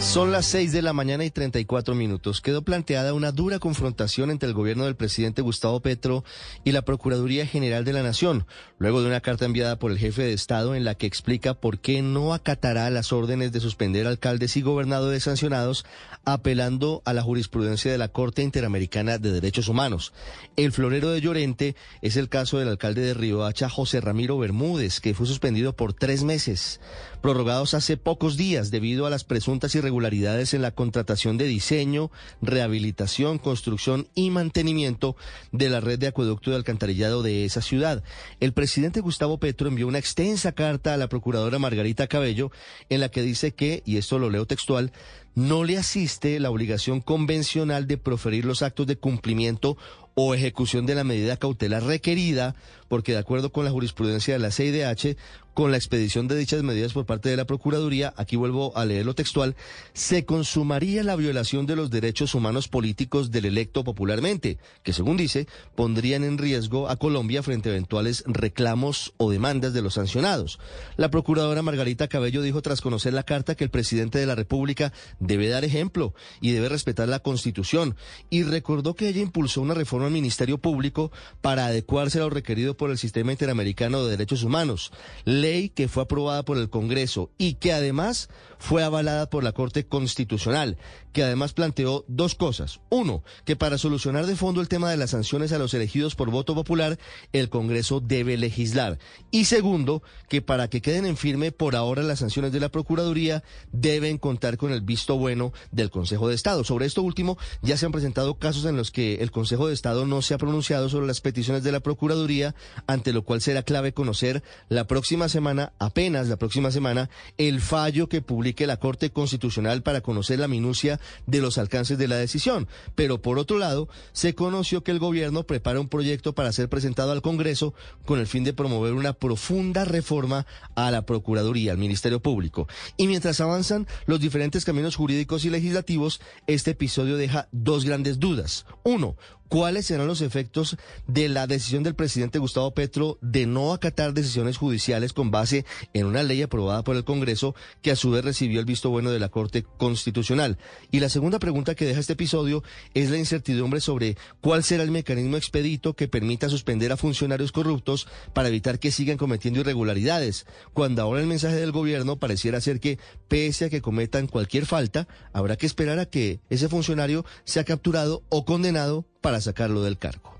Son 0.01 0.31
las 0.31 0.45
6 0.45 0.71
de 0.71 0.81
la 0.81 0.93
mañana 0.93 1.25
y 1.25 1.29
34 1.29 1.93
minutos. 1.93 2.39
Quedó 2.41 2.63
planteada 2.63 3.13
una 3.13 3.31
dura 3.33 3.59
confrontación 3.59 4.31
entre 4.31 4.47
el 4.47 4.55
gobierno 4.55 4.85
del 4.85 4.95
presidente 4.95 5.41
Gustavo 5.41 5.81
Petro 5.81 6.23
y 6.63 6.71
la 6.71 6.83
Procuraduría 6.83 7.45
General 7.45 7.83
de 7.83 7.93
la 7.93 8.01
Nación, 8.01 8.47
luego 8.79 9.01
de 9.01 9.07
una 9.07 9.19
carta 9.19 9.45
enviada 9.45 9.77
por 9.77 9.91
el 9.91 9.99
jefe 9.99 10.23
de 10.23 10.33
Estado 10.33 10.73
en 10.73 10.85
la 10.85 10.95
que 10.95 11.05
explica 11.05 11.53
por 11.53 11.79
qué 11.79 12.01
no 12.01 12.33
acatará 12.33 12.89
las 12.89 13.11
órdenes 13.11 13.51
de 13.51 13.59
suspender 13.59 14.07
alcaldes 14.07 14.55
y 14.57 14.61
gobernadores 14.61 15.23
sancionados, 15.23 15.85
apelando 16.25 17.01
a 17.05 17.13
la 17.13 17.21
jurisprudencia 17.21 17.91
de 17.91 17.97
la 17.97 18.07
Corte 18.07 18.41
Interamericana 18.41 19.17
de 19.17 19.31
Derechos 19.31 19.67
Humanos. 19.67 20.13
El 20.55 20.71
florero 20.71 21.11
de 21.11 21.21
Llorente 21.21 21.75
es 22.01 22.15
el 22.15 22.29
caso 22.29 22.57
del 22.57 22.69
alcalde 22.69 23.01
de 23.01 23.13
Riohacha, 23.13 23.69
José 23.69 24.01
Ramiro 24.01 24.37
Bermúdez, 24.37 25.01
que 25.01 25.13
fue 25.13 25.27
suspendido 25.27 25.73
por 25.73 25.93
tres 25.93 26.23
meses, 26.23 26.79
prorrogados 27.22 27.73
hace 27.73 27.98
pocos 27.98 28.38
días 28.38 28.72
debido 28.72 29.06
a 29.06 29.09
las 29.09 29.23
presuntas 29.23 29.75
irregularidades 29.75 30.53
en 30.53 30.61
la 30.61 30.72
contratación 30.72 31.38
de 31.38 31.45
diseño, 31.45 32.11
rehabilitación, 32.41 33.38
construcción 33.38 34.07
y 34.15 34.30
mantenimiento 34.30 35.15
de 35.51 35.69
la 35.69 35.81
red 35.81 35.99
de 35.99 36.07
acueducto 36.07 36.51
de 36.51 36.57
alcantarillado 36.57 37.23
de 37.23 37.45
esa 37.45 37.61
ciudad. 37.61 38.03
El 38.39 38.53
presidente 38.53 39.01
Gustavo 39.01 39.39
Petro 39.39 39.67
envió 39.67 39.88
una 39.88 39.99
extensa 39.99 40.51
carta 40.53 40.93
a 40.93 40.98
la 40.98 41.09
procuradora 41.09 41.59
Margarita 41.59 42.07
Cabello 42.07 42.51
en 42.89 43.01
la 43.01 43.09
que 43.09 43.22
dice 43.22 43.53
que, 43.53 43.83
y 43.85 43.98
esto 43.98 44.19
lo 44.19 44.30
leo 44.30 44.45
textual, 44.45 44.91
no 45.35 45.64
le 45.64 45.77
asiste 45.77 46.39
la 46.39 46.49
obligación 46.49 47.01
convencional 47.01 47.88
de 47.88 47.98
proferir 47.98 48.45
los 48.45 48.61
actos 48.61 48.88
de 48.88 48.98
cumplimiento 48.98 49.77
o 50.15 50.33
ejecución 50.33 50.85
de 50.85 50.95
la 50.95 51.03
medida 51.03 51.38
cautelar 51.38 51.83
requerida, 51.83 52.56
porque 52.90 53.14
de 53.14 53.19
acuerdo 53.19 53.51
con 53.51 53.64
la 53.64 53.72
jurisprudencia 53.72 54.34
de 54.34 54.40
la 54.40 54.51
CIDH, 54.51 55.16
con 55.59 55.72
la 55.72 55.77
expedición 55.77 56.30
de 56.30 56.38
dichas 56.38 56.64
medidas 56.64 56.93
por 56.93 57.06
parte 57.06 57.27
de 57.27 57.35
la 57.35 57.43
Procuraduría, 57.43 58.14
aquí 58.16 58.38
vuelvo 58.38 58.76
a 58.77 58.85
leer 58.85 59.06
lo 59.06 59.14
textual, 59.14 59.58
se 59.92 60.24
consumaría 60.24 61.03
la 61.03 61.18
violación 61.18 61.66
de 61.66 61.76
los 61.76 61.90
derechos 61.90 62.34
humanos 62.34 62.69
políticos 62.69 63.30
del 63.30 63.43
electo 63.43 63.84
popularmente, 63.84 64.58
que 64.84 64.93
según 64.93 65.18
dice, 65.18 65.48
pondrían 65.76 66.24
en 66.24 66.38
riesgo 66.38 66.88
a 66.88 66.95
Colombia 66.95 67.43
frente 67.43 67.68
a 67.68 67.74
eventuales 67.74 68.24
reclamos 68.26 69.14
o 69.18 69.30
demandas 69.30 69.74
de 69.74 69.82
los 69.82 69.95
sancionados. 69.95 70.59
La 70.95 71.11
Procuradora 71.11 71.61
Margarita 71.61 72.08
Cabello 72.08 72.42
dijo 72.42 72.61
tras 72.61 72.80
conocer 72.80 73.14
la 73.14 73.24
carta 73.24 73.56
que 73.56 73.66
el 73.66 73.69
presidente 73.69 74.18
de 74.18 74.27
la 74.27 74.35
República 74.35 74.93
debe 75.19 75.50
dar 75.50 75.66
ejemplo 75.66 76.14
y 76.40 76.51
debe 76.51 76.69
respetar 76.69 77.09
la 77.09 77.19
Constitución, 77.19 77.98
y 78.30 78.43
recordó 78.43 78.95
que 78.95 79.09
ella 79.09 79.22
impulsó 79.22 79.61
una 79.61 79.74
reforma 79.74 80.08
al 80.08 80.14
Ministerio 80.14 80.58
Público 80.58 81.11
para 81.42 81.66
adecuarse 81.66 82.19
a 82.19 82.22
lo 82.22 82.30
requerido 82.30 82.77
por 82.80 82.90
el 82.90 82.98
Sistema 82.98 83.33
Interamericano 83.33 84.03
de 84.03 84.11
Derechos 84.11 84.41
Humanos, 84.41 84.91
ley 85.25 85.69
que 85.69 85.90
fue 85.90 86.01
aprobada 86.01 86.43
por 86.43 86.58
el 86.58 86.69
Congreso 86.69 87.30
y 87.38 87.56
que 87.56 87.74
además 87.74 88.30
fue 88.59 88.83
avalada 88.83 89.29
por 89.29 89.43
la 89.43 89.53
Corte 89.53 89.88
Constitucional, 89.88 90.77
que 91.13 91.23
además 91.23 91.53
planteó 91.53 92.05
dos 92.07 92.35
cosas. 92.35 92.81
Uno, 92.89 93.23
que 93.45 93.55
para 93.55 93.77
solucionar 93.77 94.27
de 94.27 94.35
fondo 94.35 94.61
el 94.61 94.67
tema 94.67 94.91
de 94.91 94.97
las 94.97 95.11
sanciones 95.11 95.51
a 95.51 95.57
los 95.57 95.73
elegidos 95.73 96.15
por 96.15 96.29
voto 96.29 96.53
popular, 96.53 96.99
el 97.33 97.49
Congreso 97.49 97.99
debe 97.99 98.38
legislar. 98.38 98.99
Y 99.31 99.45
segundo, 99.45 100.03
que 100.27 100.41
para 100.41 100.69
que 100.69 100.81
queden 100.81 101.05
en 101.05 101.17
firme 101.17 101.51
por 101.51 101.75
ahora 101.75 102.03
las 102.03 102.19
sanciones 102.19 102.51
de 102.51 102.59
la 102.59 102.69
Procuraduría, 102.69 103.43
deben 103.71 104.17
contar 104.17 104.57
con 104.57 104.71
el 104.71 104.81
visto 104.81 105.17
bueno 105.17 105.53
del 105.71 105.89
Consejo 105.89 106.27
de 106.27 106.35
Estado. 106.35 106.63
Sobre 106.63 106.85
esto 106.85 107.01
último, 107.01 107.38
ya 107.61 107.77
se 107.77 107.85
han 107.85 107.91
presentado 107.91 108.38
casos 108.38 108.65
en 108.65 108.75
los 108.75 108.91
que 108.91 109.15
el 109.15 109.31
Consejo 109.31 109.67
de 109.67 109.73
Estado 109.73 110.05
no 110.05 110.21
se 110.21 110.33
ha 110.33 110.38
pronunciado 110.38 110.89
sobre 110.89 111.07
las 111.07 111.21
peticiones 111.21 111.63
de 111.63 111.71
la 111.71 111.79
Procuraduría, 111.79 112.55
ante 112.88 113.13
lo 113.13 113.23
cual 113.23 113.41
será 113.41 113.63
clave 113.63 113.93
conocer 113.93 114.43
la 114.67 114.85
próxima 114.85 115.29
semana, 115.29 115.73
apenas 115.79 116.27
la 116.27 116.38
próxima 116.38 116.71
semana, 116.71 117.09
el 117.38 117.61
fallo 117.61 118.09
que 118.09 118.21
la 118.57 118.77
Corte 118.77 119.09
Constitucional 119.11 119.83
para 119.83 120.01
conocer 120.01 120.39
la 120.39 120.47
minucia 120.47 120.99
de 121.25 121.41
los 121.41 121.57
alcances 121.57 121.97
de 121.97 122.07
la 122.07 122.17
decisión. 122.17 122.67
Pero 122.95 123.21
por 123.21 123.39
otro 123.39 123.57
lado, 123.57 123.89
se 124.11 124.35
conoció 124.35 124.83
que 124.83 124.91
el 124.91 124.99
gobierno 124.99 125.43
prepara 125.43 125.79
un 125.79 125.89
proyecto 125.89 126.33
para 126.33 126.51
ser 126.51 126.69
presentado 126.69 127.11
al 127.11 127.21
Congreso 127.21 127.73
con 128.05 128.19
el 128.19 128.27
fin 128.27 128.43
de 128.43 128.53
promover 128.53 128.93
una 128.93 129.13
profunda 129.13 129.85
reforma 129.85 130.45
a 130.75 130.91
la 130.91 131.05
Procuraduría, 131.05 131.71
al 131.71 131.77
Ministerio 131.77 132.21
Público. 132.21 132.67
Y 132.97 133.07
mientras 133.07 133.41
avanzan 133.41 133.87
los 134.05 134.19
diferentes 134.19 134.65
caminos 134.65 134.95
jurídicos 134.95 135.45
y 135.45 135.49
legislativos, 135.49 136.21
este 136.47 136.71
episodio 136.71 137.17
deja 137.17 137.47
dos 137.51 137.85
grandes 137.85 138.19
dudas. 138.19 138.65
Uno, 138.83 139.15
cuáles 139.49 139.87
serán 139.87 140.07
los 140.07 140.21
efectos 140.21 140.77
de 141.07 141.27
la 141.27 141.47
decisión 141.47 141.83
del 141.83 141.95
presidente 141.95 142.39
Gustavo 142.39 142.71
Petro 142.73 143.17
de 143.21 143.47
no 143.47 143.73
acatar 143.73 144.13
decisiones 144.13 144.57
judiciales 144.57 145.11
con 145.11 145.31
base 145.31 145.65
en 145.93 146.05
una 146.05 146.23
ley 146.23 146.41
aprobada 146.43 146.83
por 146.83 146.95
el 146.95 147.03
Congreso 147.03 147.55
que 147.81 147.91
a 147.91 147.95
su 147.95 148.11
vez 148.11 148.23
recibió 148.23 148.59
el 148.59 148.65
visto 148.65 148.91
bueno 148.91 149.11
de 149.11 149.19
la 149.19 149.29
Corte 149.29 149.63
Constitucional. 149.63 150.57
Y 150.91 150.99
la 150.99 151.09
segunda 151.09 151.39
pregunta 151.39 151.75
que 151.75 151.85
deja 151.85 151.99
este 151.99 152.13
episodio 152.13 152.63
es 152.93 153.09
la 153.09 153.17
incertidumbre 153.17 153.81
sobre 153.81 154.17
cuál 154.39 154.63
será 154.63 154.83
el 154.83 154.91
mecanismo 154.91 155.35
expedito 155.35 155.95
que 155.95 156.07
permita 156.07 156.47
suspender 156.47 156.91
a 156.91 156.97
funcionarios 156.97 157.51
corruptos 157.51 158.07
para 158.33 158.49
evitar 158.49 158.79
que 158.79 158.91
sigan 158.91 159.17
cometiendo 159.17 159.59
irregularidades, 159.61 160.45
cuando 160.73 161.01
ahora 161.01 161.21
el 161.21 161.27
mensaje 161.27 161.55
del 161.55 161.71
gobierno 161.71 162.17
pareciera 162.17 162.61
ser 162.61 162.79
que, 162.79 162.99
pese 163.27 163.65
a 163.65 163.69
que 163.69 163.81
cometan 163.81 164.27
cualquier 164.27 164.67
falta, 164.67 165.07
habrá 165.33 165.55
que 165.55 165.65
esperar 165.65 165.97
a 165.97 166.05
que 166.05 166.39
ese 166.51 166.69
funcionario 166.69 167.25
sea 167.45 167.63
capturado 167.63 168.23
o 168.29 168.45
condenado 168.45 169.05
para 169.22 169.41
sacarlo 169.41 169.83
del 169.83 169.98
cargo. 169.98 170.39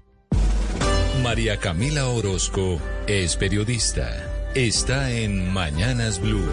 María 1.24 1.58
Camila 1.58 2.08
Orozco 2.08 2.80
es 3.08 3.36
periodista. 3.36 4.10
Está 4.56 5.12
en 5.12 5.52
Mañanas 5.52 6.22
Blue. 6.22 6.48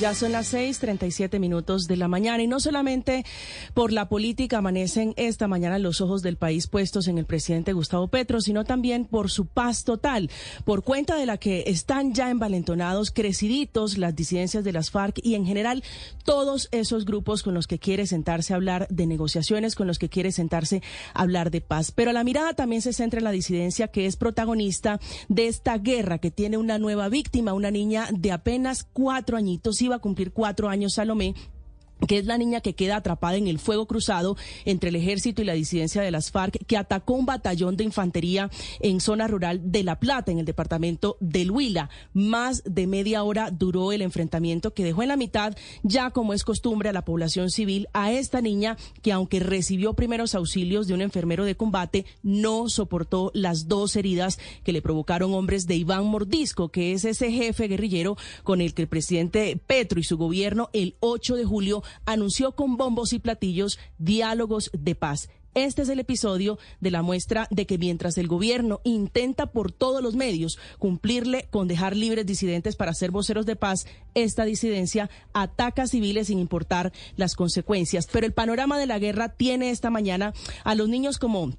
Ya 0.00 0.14
son 0.14 0.32
las 0.32 0.54
6:37 0.54 1.38
minutos 1.38 1.86
de 1.86 1.98
la 1.98 2.08
mañana 2.08 2.42
y 2.42 2.46
no 2.46 2.58
solamente 2.58 3.26
por 3.74 3.92
la 3.92 4.08
política 4.08 4.56
amanecen 4.56 5.12
esta 5.18 5.46
mañana 5.46 5.78
los 5.78 6.00
ojos 6.00 6.22
del 6.22 6.38
país 6.38 6.68
puestos 6.68 7.06
en 7.06 7.18
el 7.18 7.26
presidente 7.26 7.74
Gustavo 7.74 8.08
Petro, 8.08 8.40
sino 8.40 8.64
también 8.64 9.04
por 9.04 9.30
su 9.30 9.44
paz 9.44 9.84
total, 9.84 10.30
por 10.64 10.84
cuenta 10.84 11.16
de 11.16 11.26
la 11.26 11.36
que 11.36 11.64
están 11.66 12.14
ya 12.14 12.30
envalentonados, 12.30 13.10
creciditos 13.10 13.98
las 13.98 14.16
disidencias 14.16 14.64
de 14.64 14.72
las 14.72 14.90
FARC 14.90 15.20
y 15.22 15.34
en 15.34 15.44
general 15.44 15.84
todos 16.24 16.70
esos 16.72 17.04
grupos 17.04 17.42
con 17.42 17.52
los 17.52 17.66
que 17.66 17.78
quiere 17.78 18.06
sentarse 18.06 18.54
a 18.54 18.56
hablar 18.56 18.86
de 18.88 19.06
negociaciones, 19.06 19.74
con 19.74 19.86
los 19.86 19.98
que 19.98 20.08
quiere 20.08 20.32
sentarse 20.32 20.82
a 21.12 21.20
hablar 21.20 21.50
de 21.50 21.60
paz. 21.60 21.92
Pero 21.92 22.12
la 22.12 22.24
mirada 22.24 22.54
también 22.54 22.80
se 22.80 22.94
centra 22.94 23.18
en 23.18 23.24
la 23.24 23.32
disidencia 23.32 23.88
que 23.88 24.06
es 24.06 24.16
protagonista 24.16 24.98
de 25.28 25.46
esta 25.46 25.76
guerra 25.76 26.16
que 26.16 26.30
tiene 26.30 26.56
una 26.56 26.78
nueva 26.78 27.10
víctima, 27.10 27.52
una 27.52 27.70
niña 27.70 28.08
de 28.12 28.32
apenas 28.32 28.84
cuatro 28.94 29.36
añitos 29.36 29.82
a 29.94 29.98
cumplir 29.98 30.32
cuatro 30.32 30.68
años 30.68 30.94
Salomé 30.94 31.34
que 32.06 32.18
es 32.18 32.26
la 32.26 32.38
niña 32.38 32.60
que 32.60 32.74
queda 32.74 32.96
atrapada 32.96 33.36
en 33.36 33.46
el 33.46 33.58
fuego 33.58 33.86
cruzado 33.86 34.36
entre 34.64 34.90
el 34.90 34.96
ejército 34.96 35.42
y 35.42 35.44
la 35.44 35.54
disidencia 35.54 36.02
de 36.02 36.10
las 36.10 36.30
FARC, 36.30 36.64
que 36.66 36.76
atacó 36.76 37.14
un 37.14 37.26
batallón 37.26 37.76
de 37.76 37.84
infantería 37.84 38.50
en 38.80 39.00
zona 39.00 39.26
rural 39.26 39.60
de 39.70 39.84
La 39.84 39.98
Plata, 39.98 40.32
en 40.32 40.38
el 40.38 40.44
departamento 40.44 41.16
del 41.20 41.50
Huila. 41.50 41.90
Más 42.12 42.62
de 42.64 42.86
media 42.86 43.22
hora 43.22 43.50
duró 43.50 43.92
el 43.92 44.02
enfrentamiento 44.02 44.72
que 44.74 44.84
dejó 44.84 45.02
en 45.02 45.08
la 45.08 45.16
mitad, 45.16 45.56
ya 45.82 46.10
como 46.10 46.34
es 46.34 46.44
costumbre, 46.44 46.88
a 46.88 46.92
la 46.92 47.04
población 47.04 47.50
civil, 47.50 47.88
a 47.92 48.12
esta 48.12 48.40
niña 48.40 48.76
que 49.02 49.12
aunque 49.12 49.40
recibió 49.40 49.94
primeros 49.94 50.34
auxilios 50.34 50.86
de 50.86 50.94
un 50.94 51.02
enfermero 51.02 51.44
de 51.44 51.56
combate, 51.56 52.06
no 52.22 52.68
soportó 52.68 53.30
las 53.34 53.68
dos 53.68 53.96
heridas 53.96 54.38
que 54.64 54.72
le 54.72 54.82
provocaron 54.82 55.34
hombres 55.34 55.66
de 55.66 55.76
Iván 55.76 56.06
Mordisco, 56.06 56.68
que 56.68 56.92
es 56.92 57.04
ese 57.04 57.30
jefe 57.30 57.68
guerrillero 57.68 58.16
con 58.42 58.60
el 58.60 58.74
que 58.74 58.82
el 58.82 58.88
presidente 58.88 59.60
Petro 59.66 60.00
y 60.00 60.04
su 60.04 60.16
gobierno 60.16 60.70
el 60.72 60.96
8 61.00 61.36
de 61.36 61.44
julio 61.44 61.82
anunció 62.04 62.52
con 62.52 62.76
bombos 62.76 63.12
y 63.12 63.18
platillos 63.18 63.78
diálogos 63.98 64.70
de 64.72 64.94
paz. 64.94 65.28
Este 65.54 65.82
es 65.82 65.88
el 65.88 65.98
episodio 65.98 66.58
de 66.80 66.92
la 66.92 67.02
muestra 67.02 67.48
de 67.50 67.66
que 67.66 67.76
mientras 67.76 68.16
el 68.18 68.28
gobierno 68.28 68.80
intenta 68.84 69.46
por 69.46 69.72
todos 69.72 70.00
los 70.00 70.14
medios 70.14 70.58
cumplirle 70.78 71.48
con 71.50 71.66
dejar 71.66 71.96
libres 71.96 72.24
disidentes 72.24 72.76
para 72.76 72.94
ser 72.94 73.10
voceros 73.10 73.46
de 73.46 73.56
paz, 73.56 73.86
esta 74.14 74.44
disidencia 74.44 75.10
ataca 75.32 75.82
a 75.82 75.86
civiles 75.88 76.28
sin 76.28 76.38
importar 76.38 76.92
las 77.16 77.34
consecuencias. 77.34 78.06
Pero 78.12 78.26
el 78.26 78.32
panorama 78.32 78.78
de 78.78 78.86
la 78.86 79.00
guerra 79.00 79.30
tiene 79.30 79.70
esta 79.70 79.90
mañana 79.90 80.34
a 80.62 80.76
los 80.76 80.88
niños 80.88 81.18
como 81.18 81.52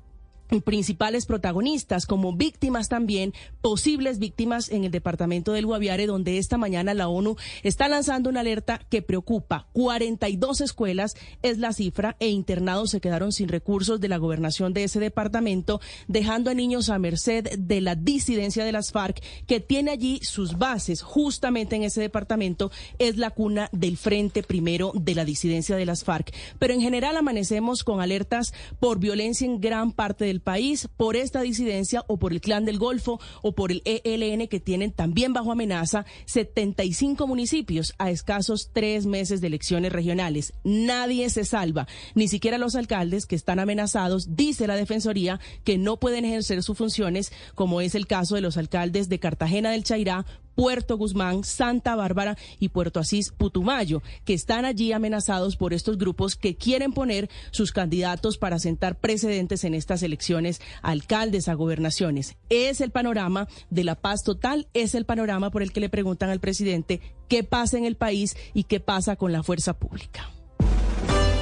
principales 0.59 1.25
protagonistas, 1.25 2.05
como 2.05 2.35
víctimas 2.35 2.89
también, 2.89 3.33
posibles 3.61 4.19
víctimas 4.19 4.69
en 4.69 4.83
el 4.83 4.91
departamento 4.91 5.53
del 5.53 5.65
Guaviare, 5.65 6.07
donde 6.07 6.38
esta 6.38 6.57
mañana 6.57 6.93
la 6.93 7.07
ONU 7.07 7.38
está 7.63 7.88
lanzando 7.88 8.30
una 8.30 8.41
alerta 8.41 8.81
que 8.89 9.01
preocupa. 9.01 9.67
42 9.71 10.59
escuelas 10.59 11.15
es 11.41 11.57
la 11.57 11.71
cifra 11.71 12.17
e 12.19 12.27
internados 12.27 12.91
se 12.91 13.01
quedaron 13.01 13.31
sin 13.31 13.47
recursos 13.47 13.99
de 14.01 14.07
la 14.09 14.17
gobernación 14.17 14.73
de 14.73 14.83
ese 14.83 14.99
departamento, 14.99 15.80
dejando 16.07 16.49
a 16.49 16.53
niños 16.53 16.89
a 16.89 16.99
merced 16.99 17.47
de 17.57 17.81
la 17.81 17.95
disidencia 17.95 18.65
de 18.65 18.71
las 18.71 18.91
FARC, 18.91 19.21
que 19.47 19.59
tiene 19.59 19.91
allí 19.91 20.19
sus 20.23 20.57
bases. 20.57 21.01
Justamente 21.01 21.75
en 21.75 21.83
ese 21.83 22.01
departamento 22.01 22.71
es 22.99 23.17
la 23.17 23.30
cuna 23.30 23.69
del 23.71 23.97
frente 23.97 24.43
primero 24.43 24.91
de 24.95 25.15
la 25.15 25.25
disidencia 25.25 25.75
de 25.75 25.85
las 25.85 26.03
FARC. 26.03 26.33
Pero 26.59 26.73
en 26.73 26.81
general 26.81 27.15
amanecemos 27.15 27.83
con 27.83 28.01
alertas 28.01 28.53
por 28.80 28.99
violencia 28.99 29.45
en 29.45 29.61
gran 29.61 29.91
parte 29.91 30.25
del 30.25 30.40
país 30.41 30.89
por 30.97 31.15
esta 31.15 31.41
disidencia 31.41 32.03
o 32.07 32.17
por 32.17 32.33
el 32.33 32.41
Clan 32.41 32.65
del 32.65 32.77
Golfo 32.77 33.19
o 33.41 33.53
por 33.53 33.71
el 33.71 33.81
ELN 33.85 34.47
que 34.47 34.59
tienen 34.59 34.91
también 34.91 35.33
bajo 35.33 35.51
amenaza 35.51 36.05
75 36.25 37.27
municipios 37.27 37.93
a 37.97 38.11
escasos 38.11 38.71
tres 38.73 39.05
meses 39.05 39.41
de 39.41 39.47
elecciones 39.47 39.91
regionales. 39.91 40.53
Nadie 40.63 41.29
se 41.29 41.45
salva, 41.45 41.87
ni 42.15 42.27
siquiera 42.27 42.57
los 42.57 42.75
alcaldes 42.75 43.25
que 43.25 43.35
están 43.35 43.59
amenazados, 43.59 44.35
dice 44.35 44.67
la 44.67 44.75
Defensoría, 44.75 45.39
que 45.63 45.77
no 45.77 45.97
pueden 45.97 46.25
ejercer 46.25 46.63
sus 46.63 46.77
funciones, 46.77 47.31
como 47.55 47.81
es 47.81 47.95
el 47.95 48.07
caso 48.07 48.35
de 48.35 48.41
los 48.41 48.57
alcaldes 48.57 49.09
de 49.09 49.19
Cartagena 49.19 49.71
del 49.71 49.83
Chairá, 49.83 50.25
Puerto 50.55 50.97
Guzmán, 50.97 51.43
Santa 51.43 51.95
Bárbara 51.95 52.38
y 52.59 52.69
Puerto 52.69 52.99
Asís 52.99 53.31
Putumayo, 53.31 54.01
que 54.25 54.33
están 54.33 54.65
allí 54.65 54.91
amenazados 54.93 55.55
por 55.55 55.73
estos 55.73 55.97
grupos 55.97 56.35
que 56.35 56.55
quieren 56.55 56.93
poner 56.93 57.30
sus 57.51 57.71
candidatos 57.71 58.38
para 58.38 58.59
sentar 58.59 58.99
precedentes 58.99 59.63
en 59.63 59.73
estas 59.73 60.03
elecciones, 60.03 60.61
alcaldes 60.81 61.47
a 61.47 61.53
gobernaciones. 61.53 62.38
Es 62.49 62.81
el 62.81 62.91
panorama 62.91 63.47
de 63.69 63.83
la 63.83 63.95
paz 63.95 64.23
total, 64.23 64.67
es 64.73 64.95
el 64.95 65.05
panorama 65.05 65.51
por 65.51 65.61
el 65.61 65.71
que 65.71 65.80
le 65.80 65.89
preguntan 65.89 66.30
al 66.30 66.39
presidente 66.39 67.01
qué 67.27 67.43
pasa 67.43 67.77
en 67.77 67.85
el 67.85 67.95
país 67.95 68.35
y 68.53 68.63
qué 68.63 68.80
pasa 68.80 69.15
con 69.15 69.31
la 69.31 69.43
fuerza 69.43 69.77
pública. 69.77 70.30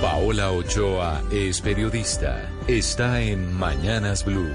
Paola 0.01 0.51
Ochoa 0.51 1.21
es 1.31 1.59
periodista. 1.59 2.49
Está 2.67 3.21
en 3.21 3.53
Mañanas 3.53 4.23
Blue. 4.23 4.49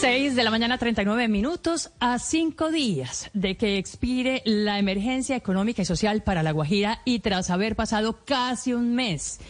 6 0.00 0.34
de 0.34 0.44
la 0.44 0.50
mañana, 0.50 0.78
39 0.78 1.28
minutos, 1.28 1.90
a 2.00 2.18
cinco 2.18 2.70
días 2.70 3.30
de 3.34 3.58
que 3.58 3.76
expire 3.76 4.40
la 4.46 4.78
emergencia 4.78 5.36
económica 5.36 5.82
y 5.82 5.84
social 5.84 6.22
para 6.22 6.42
La 6.42 6.52
Guajira 6.52 7.02
y 7.04 7.18
tras 7.18 7.50
haber 7.50 7.76
pasado 7.76 8.24
casi 8.24 8.72
un 8.72 8.94
mes 8.94 9.40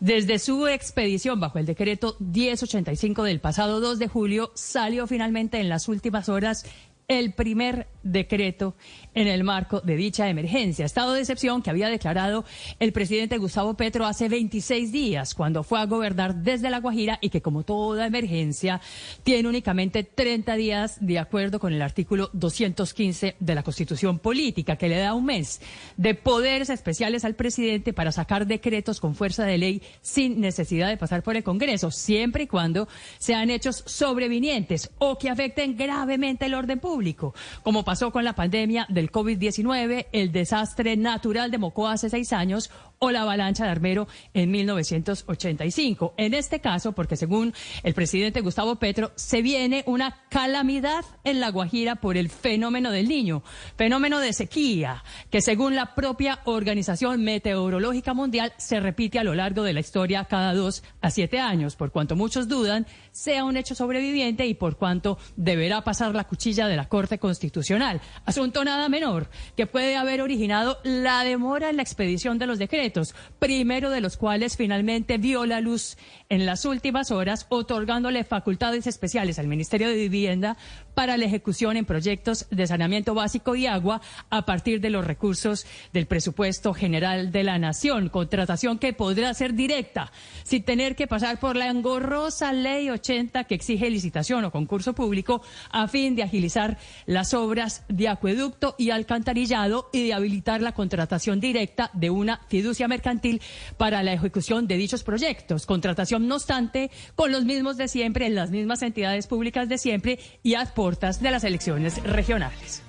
desde 0.00 0.40
su 0.40 0.66
expedición 0.66 1.38
bajo 1.38 1.60
el 1.60 1.66
decreto 1.66 2.16
1085 2.18 3.22
del 3.22 3.38
pasado 3.38 3.78
2 3.78 4.00
de 4.00 4.08
julio, 4.08 4.50
salió 4.56 5.06
finalmente 5.06 5.60
en 5.60 5.68
las 5.68 5.86
últimas 5.86 6.28
horas 6.28 6.66
el 7.06 7.32
primer 7.32 7.86
decreto 8.02 8.74
en 9.14 9.28
el 9.28 9.44
marco 9.44 9.80
de 9.80 9.96
dicha 9.96 10.28
emergencia. 10.28 10.84
Estado 10.84 11.12
de 11.12 11.20
excepción 11.20 11.62
que 11.62 11.70
había 11.70 11.88
declarado 11.88 12.44
el 12.78 12.92
presidente 12.92 13.38
Gustavo 13.38 13.74
Petro 13.74 14.06
hace 14.06 14.28
26 14.28 14.92
días 14.92 15.34
cuando 15.34 15.62
fue 15.62 15.80
a 15.80 15.86
gobernar 15.86 16.34
desde 16.36 16.70
La 16.70 16.80
Guajira 16.80 17.18
y 17.20 17.30
que 17.30 17.42
como 17.42 17.62
toda 17.62 18.06
emergencia 18.06 18.80
tiene 19.22 19.48
únicamente 19.48 20.04
30 20.04 20.54
días 20.54 20.98
de 21.00 21.18
acuerdo 21.18 21.58
con 21.58 21.72
el 21.72 21.82
artículo 21.82 22.30
215 22.32 23.36
de 23.38 23.54
la 23.54 23.62
Constitución 23.62 24.18
Política 24.18 24.76
que 24.76 24.88
le 24.88 24.98
da 24.98 25.14
un 25.14 25.24
mes 25.24 25.60
de 25.96 26.14
poderes 26.14 26.70
especiales 26.70 27.24
al 27.24 27.34
presidente 27.34 27.92
para 27.92 28.12
sacar 28.12 28.46
decretos 28.46 29.00
con 29.00 29.14
fuerza 29.14 29.44
de 29.44 29.58
ley 29.58 29.82
sin 30.00 30.40
necesidad 30.40 30.88
de 30.88 30.96
pasar 30.96 31.22
por 31.22 31.36
el 31.36 31.44
Congreso, 31.44 31.90
siempre 31.90 32.44
y 32.44 32.46
cuando 32.46 32.88
sean 33.18 33.50
hechos 33.50 33.82
sobrevinientes 33.86 34.90
o 34.98 35.18
que 35.18 35.30
afecten 35.30 35.76
gravemente 35.76 36.46
el 36.46 36.54
orden 36.54 36.78
público, 36.78 37.34
como 37.62 37.84
pasó 37.84 38.10
con 38.10 38.24
la 38.24 38.34
pandemia 38.34 38.86
del 38.88 39.09
COVID-19, 39.10 40.06
el 40.12 40.32
desastre 40.32 40.96
natural 40.96 41.50
de 41.50 41.58
Mocoa 41.58 41.92
hace 41.92 42.10
seis 42.10 42.32
años 42.32 42.70
o 43.02 43.10
la 43.10 43.22
avalancha 43.22 43.64
de 43.64 43.70
Armero 43.70 44.08
en 44.34 44.50
1985. 44.50 46.12
En 46.18 46.34
este 46.34 46.60
caso, 46.60 46.92
porque 46.92 47.16
según 47.16 47.54
el 47.82 47.94
presidente 47.94 48.42
Gustavo 48.42 48.76
Petro, 48.76 49.10
se 49.14 49.40
viene 49.40 49.84
una 49.86 50.26
calamidad 50.28 51.06
en 51.24 51.40
La 51.40 51.50
Guajira 51.50 51.96
por 51.96 52.18
el 52.18 52.28
fenómeno 52.28 52.90
del 52.90 53.08
niño, 53.08 53.42
fenómeno 53.78 54.18
de 54.20 54.34
sequía, 54.34 55.02
que 55.30 55.40
según 55.40 55.76
la 55.76 55.94
propia 55.94 56.40
Organización 56.44 57.24
Meteorológica 57.24 58.12
Mundial 58.12 58.52
se 58.58 58.80
repite 58.80 59.18
a 59.18 59.24
lo 59.24 59.34
largo 59.34 59.62
de 59.62 59.72
la 59.72 59.80
historia 59.80 60.26
cada 60.26 60.52
dos 60.52 60.82
a 61.00 61.10
siete 61.10 61.40
años, 61.40 61.76
por 61.76 61.92
cuanto 61.92 62.16
muchos 62.16 62.48
dudan 62.48 62.86
sea 63.12 63.44
un 63.44 63.56
hecho 63.56 63.74
sobreviviente 63.74 64.44
y 64.46 64.52
por 64.52 64.76
cuanto 64.76 65.16
deberá 65.36 65.82
pasar 65.84 66.14
la 66.14 66.24
cuchilla 66.24 66.68
de 66.68 66.76
la 66.76 66.86
Corte 66.86 67.18
Constitucional. 67.18 68.02
Asunto 68.26 68.62
nada 68.62 68.90
menor 68.90 69.30
que 69.56 69.66
puede 69.66 69.96
haber 69.96 70.20
originado 70.20 70.80
la 70.84 71.24
demora 71.24 71.70
en 71.70 71.76
la 71.76 71.82
expedición 71.82 72.38
de 72.38 72.46
los 72.46 72.58
decretos 72.58 72.89
primero 73.38 73.90
de 73.90 74.00
los 74.00 74.16
cuales 74.16 74.56
finalmente 74.56 75.18
vio 75.18 75.46
la 75.46 75.60
luz 75.60 75.96
en 76.30 76.46
las 76.46 76.64
últimas 76.64 77.10
horas, 77.10 77.46
otorgándole 77.48 78.22
facultades 78.22 78.86
especiales 78.86 79.38
al 79.40 79.48
Ministerio 79.48 79.88
de 79.88 79.96
Vivienda 79.96 80.56
para 80.94 81.16
la 81.16 81.24
ejecución 81.24 81.76
en 81.76 81.84
proyectos 81.84 82.46
de 82.50 82.68
saneamiento 82.68 83.14
básico 83.14 83.56
y 83.56 83.66
agua 83.66 84.00
a 84.30 84.46
partir 84.46 84.80
de 84.80 84.90
los 84.90 85.04
recursos 85.04 85.66
del 85.92 86.06
presupuesto 86.06 86.72
general 86.72 87.32
de 87.32 87.42
la 87.42 87.58
Nación. 87.58 88.08
Contratación 88.08 88.78
que 88.78 88.92
podrá 88.92 89.34
ser 89.34 89.54
directa, 89.54 90.12
sin 90.44 90.62
tener 90.62 90.94
que 90.94 91.08
pasar 91.08 91.40
por 91.40 91.56
la 91.56 91.68
engorrosa 91.68 92.52
ley 92.52 92.90
80 92.90 93.44
que 93.44 93.56
exige 93.56 93.90
licitación 93.90 94.44
o 94.44 94.52
concurso 94.52 94.94
público 94.94 95.42
a 95.70 95.88
fin 95.88 96.14
de 96.14 96.22
agilizar 96.22 96.78
las 97.06 97.34
obras 97.34 97.84
de 97.88 98.08
acueducto 98.08 98.76
y 98.78 98.90
alcantarillado 98.90 99.90
y 99.92 100.06
de 100.06 100.14
habilitar 100.14 100.62
la 100.62 100.72
contratación 100.72 101.40
directa 101.40 101.90
de 101.92 102.10
una 102.10 102.40
fiducia 102.48 102.86
mercantil 102.86 103.42
para 103.76 104.04
la 104.04 104.12
ejecución 104.12 104.68
de 104.68 104.76
dichos 104.76 105.02
proyectos. 105.02 105.66
Contratación, 105.66 106.19
no 106.20 106.36
obstante, 106.36 106.90
con 107.14 107.32
los 107.32 107.44
mismos 107.44 107.76
de 107.76 107.88
siempre, 107.88 108.26
en 108.26 108.34
las 108.34 108.50
mismas 108.50 108.82
entidades 108.82 109.26
públicas 109.26 109.68
de 109.68 109.78
siempre 109.78 110.18
y 110.42 110.54
a 110.54 110.64
puertas 110.66 111.20
de 111.20 111.30
las 111.30 111.44
elecciones 111.44 112.02
regionales. 112.04 112.82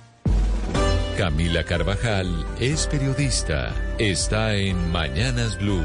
Camila 1.16 1.64
Carvajal 1.64 2.46
es 2.58 2.86
periodista. 2.86 3.74
Está 3.98 4.56
en 4.56 4.90
Mañanas 4.92 5.58
Blue. 5.58 5.82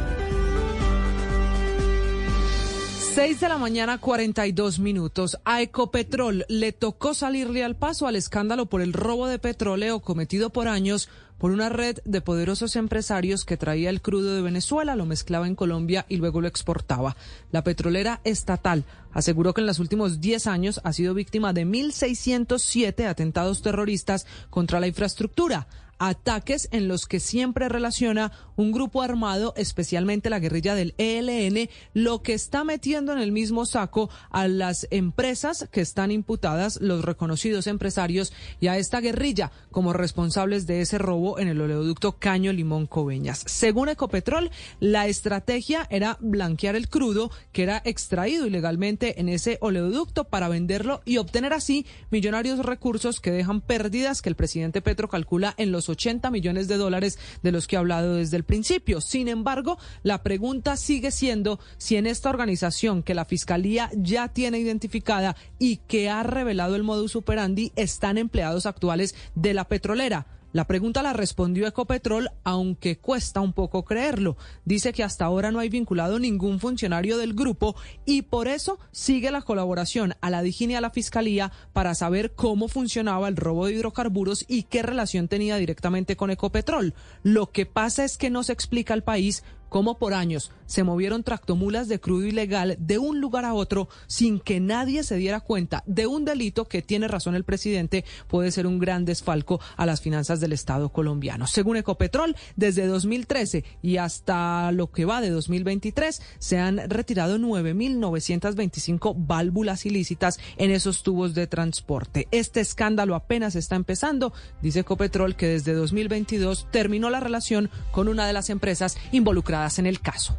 6 3.17 3.39
de 3.39 3.49
la 3.49 3.57
mañana, 3.57 3.97
42 3.97 4.79
minutos. 4.79 5.39
A 5.43 5.61
Ecopetrol 5.61 6.45
le 6.49 6.71
tocó 6.71 7.13
salirle 7.15 7.63
al 7.63 7.75
paso 7.75 8.07
al 8.07 8.15
escándalo 8.15 8.67
por 8.67 8.81
el 8.81 8.93
robo 8.93 9.27
de 9.27 9.39
petróleo 9.39 10.01
cometido 10.01 10.51
por 10.51 10.67
años 10.67 11.09
por 11.37 11.51
una 11.51 11.69
red 11.69 11.97
de 12.05 12.21
poderosos 12.21 12.75
empresarios 12.75 13.45
que 13.45 13.57
traía 13.57 13.89
el 13.89 14.01
crudo 14.01 14.35
de 14.35 14.41
Venezuela, 14.41 14.95
lo 14.95 15.05
mezclaba 15.05 15.47
en 15.47 15.55
Colombia 15.55 16.05
y 16.09 16.17
luego 16.17 16.41
lo 16.41 16.47
exportaba. 16.47 17.15
La 17.51 17.63
petrolera 17.63 18.21
estatal 18.23 18.85
aseguró 19.13 19.53
que 19.53 19.61
en 19.61 19.67
los 19.67 19.79
últimos 19.79 20.19
10 20.19 20.47
años 20.47 20.81
ha 20.83 20.93
sido 20.93 21.13
víctima 21.13 21.53
de 21.53 21.65
1.607 21.65 23.07
atentados 23.07 23.61
terroristas 23.61 24.25
contra 24.49 24.79
la 24.79 24.87
infraestructura 24.87 25.67
ataques 25.99 26.69
en 26.71 26.87
los 26.87 27.05
que 27.05 27.19
siempre 27.19 27.69
relaciona 27.69 28.31
un 28.55 28.71
grupo 28.71 29.01
armado, 29.01 29.53
especialmente 29.55 30.29
la 30.29 30.39
guerrilla 30.39 30.75
del 30.75 30.95
ELN, 30.97 31.69
lo 31.93 32.21
que 32.21 32.33
está 32.33 32.63
metiendo 32.63 33.13
en 33.13 33.19
el 33.19 33.31
mismo 33.31 33.65
saco 33.65 34.09
a 34.29 34.47
las 34.47 34.87
empresas 34.91 35.67
que 35.71 35.81
están 35.81 36.11
imputadas, 36.11 36.79
los 36.81 37.05
reconocidos 37.05 37.67
empresarios 37.67 38.33
y 38.59 38.67
a 38.67 38.77
esta 38.77 38.99
guerrilla 38.99 39.51
como 39.71 39.93
responsables 39.93 40.67
de 40.67 40.81
ese 40.81 40.97
robo 40.97 41.39
en 41.39 41.47
el 41.47 41.61
oleoducto 41.61 42.17
Caño 42.19 42.51
Limón 42.51 42.87
Coveñas. 42.87 43.43
Según 43.45 43.89
Ecopetrol, 43.89 44.51
la 44.79 45.07
estrategia 45.07 45.87
era 45.89 46.17
blanquear 46.19 46.75
el 46.75 46.89
crudo 46.89 47.31
que 47.51 47.63
era 47.63 47.81
extraído 47.85 48.47
ilegalmente 48.47 49.19
en 49.19 49.29
ese 49.29 49.57
oleoducto 49.61 50.25
para 50.25 50.49
venderlo 50.49 51.01
y 51.05 51.17
obtener 51.17 51.53
así 51.53 51.85
millonarios 52.09 52.59
recursos 52.59 53.19
que 53.19 53.31
dejan 53.31 53.61
pérdidas 53.61 54.21
que 54.21 54.29
el 54.29 54.35
presidente 54.35 54.81
Petro 54.81 55.09
calcula 55.09 55.53
en 55.57 55.71
los 55.71 55.86
80 55.89 56.31
millones 56.31 56.67
de 56.67 56.77
dólares 56.77 57.19
de 57.43 57.51
los 57.51 57.67
que 57.67 57.75
ha 57.75 57.79
hablado 57.79 58.15
desde 58.15 58.37
el 58.37 58.43
principio. 58.43 59.01
Sin 59.01 59.27
embargo, 59.27 59.77
la 60.03 60.23
pregunta 60.23 60.77
sigue 60.77 61.11
siendo 61.11 61.59
si 61.77 61.95
en 61.95 62.07
esta 62.07 62.29
organización 62.29 63.03
que 63.03 63.15
la 63.15 63.25
Fiscalía 63.25 63.89
ya 63.95 64.29
tiene 64.29 64.59
identificada 64.59 65.35
y 65.59 65.77
que 65.77 66.09
ha 66.09 66.23
revelado 66.23 66.75
el 66.75 66.83
modus 66.83 67.15
operandi 67.15 67.71
están 67.75 68.17
empleados 68.17 68.65
actuales 68.65 69.15
de 69.35 69.53
la 69.53 69.67
petrolera. 69.67 70.36
La 70.53 70.65
pregunta 70.65 71.03
la 71.03 71.13
respondió 71.13 71.67
Ecopetrol, 71.67 72.29
aunque 72.43 72.97
cuesta 72.97 73.41
un 73.41 73.53
poco 73.53 73.83
creerlo. 73.83 74.37
Dice 74.63 74.93
que 74.93 75.03
hasta 75.03 75.25
ahora 75.25 75.51
no 75.51 75.59
hay 75.59 75.69
vinculado 75.69 76.19
ningún 76.19 76.59
funcionario 76.59 77.17
del 77.17 77.33
grupo 77.33 77.75
y 78.05 78.21
por 78.21 78.47
eso 78.47 78.79
sigue 78.91 79.29
la 79.29 79.41
colaboración 79.41 80.15
a 80.21 80.29
la 80.29 80.41
DIGIN 80.41 80.71
y 80.71 80.75
a 80.75 80.81
la 80.81 80.89
Fiscalía 80.89 81.51
para 81.73 81.95
saber 81.95 82.33
cómo 82.33 82.69
funcionaba 82.69 83.27
el 83.27 83.35
robo 83.35 83.65
de 83.65 83.73
hidrocarburos 83.73 84.45
y 84.47 84.63
qué 84.63 84.83
relación 84.83 85.27
tenía 85.27 85.57
directamente 85.57 86.15
con 86.15 86.31
Ecopetrol. 86.31 86.93
Lo 87.23 87.51
que 87.51 87.65
pasa 87.65 88.05
es 88.05 88.17
que 88.17 88.29
no 88.29 88.43
se 88.43 88.53
explica 88.53 88.93
al 88.93 89.03
país 89.03 89.43
cómo 89.69 89.97
por 89.97 90.13
años 90.13 90.51
se 90.65 90.83
movieron 90.83 91.23
tractomulas 91.23 91.87
de 91.87 91.99
crudo 91.99 92.25
ilegal 92.25 92.77
de 92.79 92.97
un 92.97 93.21
lugar 93.21 93.45
a 93.45 93.53
otro 93.53 93.89
sin 94.07 94.39
que 94.39 94.59
nadie 94.59 95.03
se 95.03 95.15
diera 95.15 95.39
cuenta 95.39 95.83
de 95.85 96.07
un 96.07 96.25
delito 96.25 96.65
que 96.65 96.81
tiene 96.81 97.07
razón 97.07 97.35
el 97.35 97.43
presidente 97.43 98.05
puede 98.27 98.51
ser 98.51 98.67
un 98.67 98.79
gran 98.79 99.05
desfalco 99.05 99.59
a 99.75 99.85
las 99.85 100.01
finanzas 100.01 100.39
del 100.39 100.53
Estado 100.53 100.89
colombiano. 100.89 101.47
Según 101.47 101.77
Ecopetrol, 101.77 102.35
desde 102.55 102.85
2013 102.85 103.63
y 103.81 103.97
hasta 103.97 104.71
lo 104.71 104.91
que 104.91 105.05
va 105.05 105.21
de 105.21 105.29
2023 105.29 106.21
se 106.39 106.59
han 106.59 106.89
retirado 106.89 107.37
9.925 107.37 109.15
válvulas 109.17 109.85
ilícitas 109.85 110.39
en 110.57 110.71
esos 110.71 111.03
tubos 111.03 111.33
de 111.33 111.47
transporte. 111.47 112.27
Este 112.31 112.59
escándalo 112.59 113.15
apenas 113.15 113.55
está 113.55 113.75
empezando, 113.75 114.33
dice 114.61 114.81
Ecopetrol 114.81 115.35
que 115.35 115.47
desde 115.47 115.73
2022 115.73 116.67
terminó 116.71 117.09
la 117.09 117.19
relación 117.19 117.69
con 117.91 118.07
una 118.07 118.27
de 118.27 118.33
las 118.33 118.49
empresas 118.49 118.97
involucradas 119.11 119.56
en 119.65 119.87
el 119.87 119.99
caso. 120.01 120.37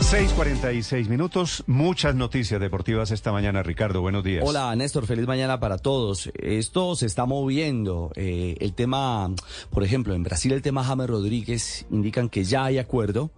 6:46 0.00 1.08
minutos, 1.10 1.64
muchas 1.66 2.14
noticias 2.14 2.58
deportivas 2.58 3.10
esta 3.10 3.30
mañana, 3.30 3.62
Ricardo, 3.62 4.00
buenos 4.00 4.24
días. 4.24 4.42
Hola 4.46 4.74
Néstor, 4.74 5.06
feliz 5.06 5.26
mañana 5.26 5.60
para 5.60 5.76
todos. 5.76 6.30
Esto 6.34 6.96
se 6.96 7.04
está 7.04 7.26
moviendo. 7.26 8.10
Eh, 8.16 8.56
el 8.60 8.72
tema, 8.72 9.30
por 9.68 9.84
ejemplo, 9.84 10.14
en 10.14 10.22
Brasil 10.22 10.52
el 10.52 10.62
tema 10.62 10.82
James 10.82 11.08
Rodríguez 11.08 11.84
indican 11.90 12.30
que 12.30 12.44
ya 12.44 12.64
hay 12.64 12.78
acuerdo, 12.78 13.30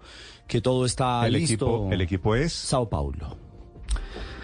que 0.47 0.61
todo 0.61 0.87
está 0.87 1.27
el 1.27 1.33
listo. 1.33 1.55
Equipo, 1.55 1.89
el 1.91 2.01
equipo 2.03 2.37
es 2.37 2.53
Sao 2.53 2.89
Paulo. 2.89 3.50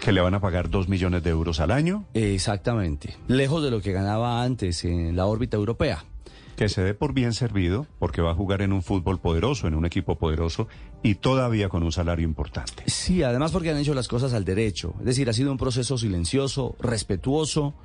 Que 0.07 0.13
le 0.13 0.21
van 0.21 0.33
a 0.35 0.39
pagar 0.39 0.69
dos 0.69 0.87
millones 0.87 1.21
de 1.21 1.31
euros 1.31 1.59
al 1.59 1.69
año. 1.69 2.05
Exactamente. 2.13 3.17
Lejos 3.27 3.61
de 3.61 3.71
lo 3.71 3.81
que 3.81 3.91
ganaba 3.91 4.41
antes 4.41 4.85
en 4.85 5.17
la 5.17 5.25
órbita 5.25 5.57
europea 5.57 6.05
que 6.55 6.69
se 6.69 6.81
dé 6.81 6.93
por 6.93 7.13
bien 7.13 7.33
servido 7.33 7.85
porque 7.99 8.21
va 8.21 8.31
a 8.31 8.33
jugar 8.33 8.61
en 8.61 8.71
un 8.71 8.81
fútbol 8.83 9.19
poderoso, 9.19 9.67
en 9.67 9.75
un 9.75 9.85
equipo 9.85 10.17
poderoso 10.17 10.69
y 11.03 11.15
todavía 11.15 11.67
con 11.67 11.83
un 11.83 11.91
salario 11.91 12.25
importante. 12.25 12.83
Sí, 12.87 13.21
además 13.21 13.51
porque 13.51 13.69
han 13.69 13.77
hecho 13.77 13.93
las 13.93 14.07
cosas 14.07 14.33
al 14.33 14.45
derecho. 14.45 14.95
Es 14.99 15.05
decir, 15.07 15.29
ha 15.29 15.33
sido 15.33 15.51
un 15.51 15.57
proceso 15.57 15.97
silencioso, 15.97 16.77
respetuoso. 16.79 17.75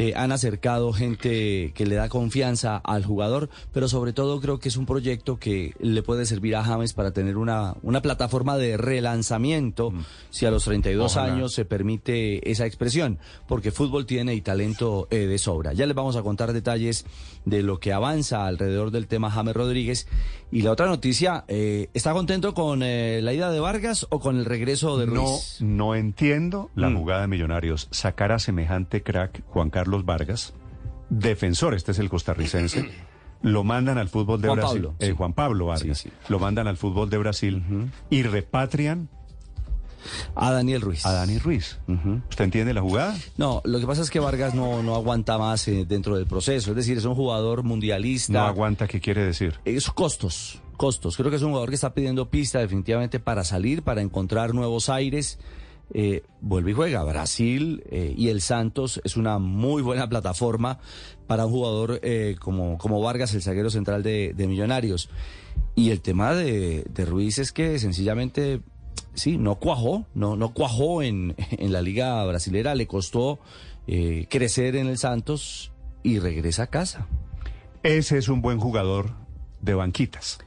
Eh, 0.00 0.12
han 0.14 0.30
acercado 0.30 0.92
gente 0.92 1.72
que 1.74 1.84
le 1.84 1.96
da 1.96 2.08
confianza 2.08 2.76
al 2.76 3.04
jugador, 3.04 3.50
pero 3.72 3.88
sobre 3.88 4.12
todo 4.12 4.40
creo 4.40 4.60
que 4.60 4.68
es 4.68 4.76
un 4.76 4.86
proyecto 4.86 5.40
que 5.40 5.74
le 5.80 6.04
puede 6.04 6.24
servir 6.24 6.54
a 6.54 6.62
James 6.62 6.92
para 6.92 7.10
tener 7.10 7.36
una, 7.36 7.74
una 7.82 8.00
plataforma 8.00 8.56
de 8.56 8.76
relanzamiento, 8.76 9.90
mm. 9.90 10.04
si 10.30 10.46
a 10.46 10.52
los 10.52 10.62
32 10.62 11.16
Ojalá. 11.16 11.34
años 11.34 11.52
se 11.52 11.64
permite 11.64 12.48
esa 12.48 12.64
expresión, 12.64 13.18
porque 13.48 13.72
fútbol 13.72 14.06
tiene 14.06 14.36
y 14.36 14.40
talento 14.40 15.08
eh, 15.10 15.26
de 15.26 15.36
sobra. 15.36 15.72
Ya 15.72 15.84
les 15.84 15.96
vamos 15.96 16.14
a 16.14 16.22
contar 16.22 16.52
detalles 16.52 17.04
de 17.44 17.64
lo 17.64 17.80
que 17.80 17.92
avanza 17.92 18.46
alrededor 18.46 18.92
del 18.92 19.08
tema 19.08 19.32
James 19.32 19.56
Rodríguez. 19.56 20.06
Y 20.52 20.62
la 20.62 20.70
otra 20.70 20.86
noticia, 20.86 21.44
eh, 21.48 21.90
¿está 21.92 22.12
contento 22.12 22.54
con 22.54 22.84
eh, 22.84 23.20
la 23.20 23.32
ida 23.32 23.50
de 23.50 23.58
Vargas 23.58 24.06
o 24.10 24.20
con 24.20 24.38
el 24.38 24.44
regreso 24.44 24.96
de 24.96 25.06
Ruiz? 25.06 25.56
No, 25.58 25.66
no 25.68 25.94
entiendo 25.96 26.70
la 26.76 26.88
mm. 26.88 26.96
jugada 26.96 27.22
de 27.22 27.26
Millonarios. 27.26 27.88
Sacar 27.90 28.30
a 28.30 28.38
semejante 28.38 29.02
crack 29.02 29.42
Juan 29.48 29.70
Carlos 29.70 29.87
Vargas, 30.04 30.54
defensor, 31.10 31.74
este 31.74 31.92
es 31.92 31.98
el 31.98 32.08
costarricense. 32.08 32.88
Lo 33.42 33.62
mandan 33.62 33.98
al 33.98 34.08
fútbol 34.08 34.40
de 34.40 34.48
Juan 34.48 34.58
Brasil. 34.58 34.82
Pablo, 34.82 34.96
eh, 34.98 35.06
sí. 35.06 35.12
Juan 35.16 35.32
Pablo 35.32 35.66
Vargas. 35.66 35.98
Sí, 35.98 36.08
sí. 36.08 36.14
Lo 36.28 36.40
mandan 36.40 36.66
al 36.66 36.76
fútbol 36.76 37.08
de 37.08 37.18
Brasil 37.18 37.56
uh 37.56 37.72
-huh. 37.72 37.90
y 38.10 38.22
repatrian 38.24 39.08
a 40.34 40.50
Daniel 40.52 40.80
Ruiz. 40.80 41.04
A 41.04 41.12
Dani 41.12 41.38
Ruiz. 41.38 41.78
Uh 41.86 41.92
-huh. 41.92 42.22
¿Usted 42.28 42.44
entiende 42.44 42.74
la 42.74 42.80
jugada? 42.80 43.16
No, 43.36 43.60
lo 43.64 43.80
que 43.80 43.86
pasa 43.86 44.02
es 44.02 44.10
que 44.10 44.20
Vargas 44.20 44.54
no, 44.54 44.82
no 44.82 44.94
aguanta 44.94 45.38
más 45.38 45.66
eh, 45.68 45.84
dentro 45.86 46.16
del 46.16 46.26
proceso. 46.26 46.70
Es 46.70 46.76
decir, 46.76 46.98
es 46.98 47.04
un 47.04 47.14
jugador 47.14 47.62
mundialista. 47.62 48.32
No 48.32 48.40
aguanta, 48.46 48.86
¿qué 48.86 49.00
quiere 49.00 49.24
decir? 49.24 49.54
Es 49.64 49.90
costos, 49.90 50.60
costos. 50.76 51.16
Creo 51.16 51.30
que 51.30 51.36
es 51.36 51.42
un 51.42 51.50
jugador 51.50 51.68
que 51.68 51.74
está 51.74 51.94
pidiendo 51.94 52.30
pista 52.30 52.58
definitivamente 52.58 53.20
para 53.20 53.44
salir, 53.44 53.82
para 53.82 54.00
encontrar 54.00 54.54
nuevos 54.54 54.88
aires. 54.88 55.38
Eh, 55.94 56.22
vuelve 56.40 56.72
y 56.72 56.74
juega. 56.74 57.02
Brasil 57.04 57.82
eh, 57.90 58.14
y 58.16 58.28
el 58.28 58.40
Santos 58.40 59.00
es 59.04 59.16
una 59.16 59.38
muy 59.38 59.82
buena 59.82 60.08
plataforma 60.08 60.78
para 61.26 61.46
un 61.46 61.52
jugador 61.52 62.00
eh, 62.02 62.36
como, 62.40 62.78
como 62.78 63.00
Vargas, 63.00 63.34
el 63.34 63.42
zaguero 63.42 63.70
central 63.70 64.02
de, 64.02 64.34
Millonarios. 64.36 65.08
Y 65.74 65.90
el 65.90 66.00
tema 66.00 66.34
de, 66.34 66.84
de 66.88 67.04
Ruiz 67.04 67.38
es 67.38 67.52
que 67.52 67.78
sencillamente 67.78 68.60
sí, 69.14 69.38
no 69.38 69.56
cuajó, 69.56 70.06
no, 70.14 70.36
no 70.36 70.52
cuajó 70.52 71.02
en, 71.02 71.34
en 71.50 71.72
la 71.72 71.82
liga 71.82 72.24
brasilera, 72.24 72.74
le 72.74 72.86
costó 72.86 73.38
crecer 74.28 74.76
en 74.76 74.86
el 74.86 74.98
Santos 74.98 75.72
y 76.02 76.18
regresa 76.18 76.64
a 76.64 76.66
casa. 76.66 77.06
Ese 77.82 78.18
es 78.18 78.28
un 78.28 78.42
buen 78.42 78.60
jugador 78.60 79.12
de 79.62 79.72
banquitas. 79.72 80.38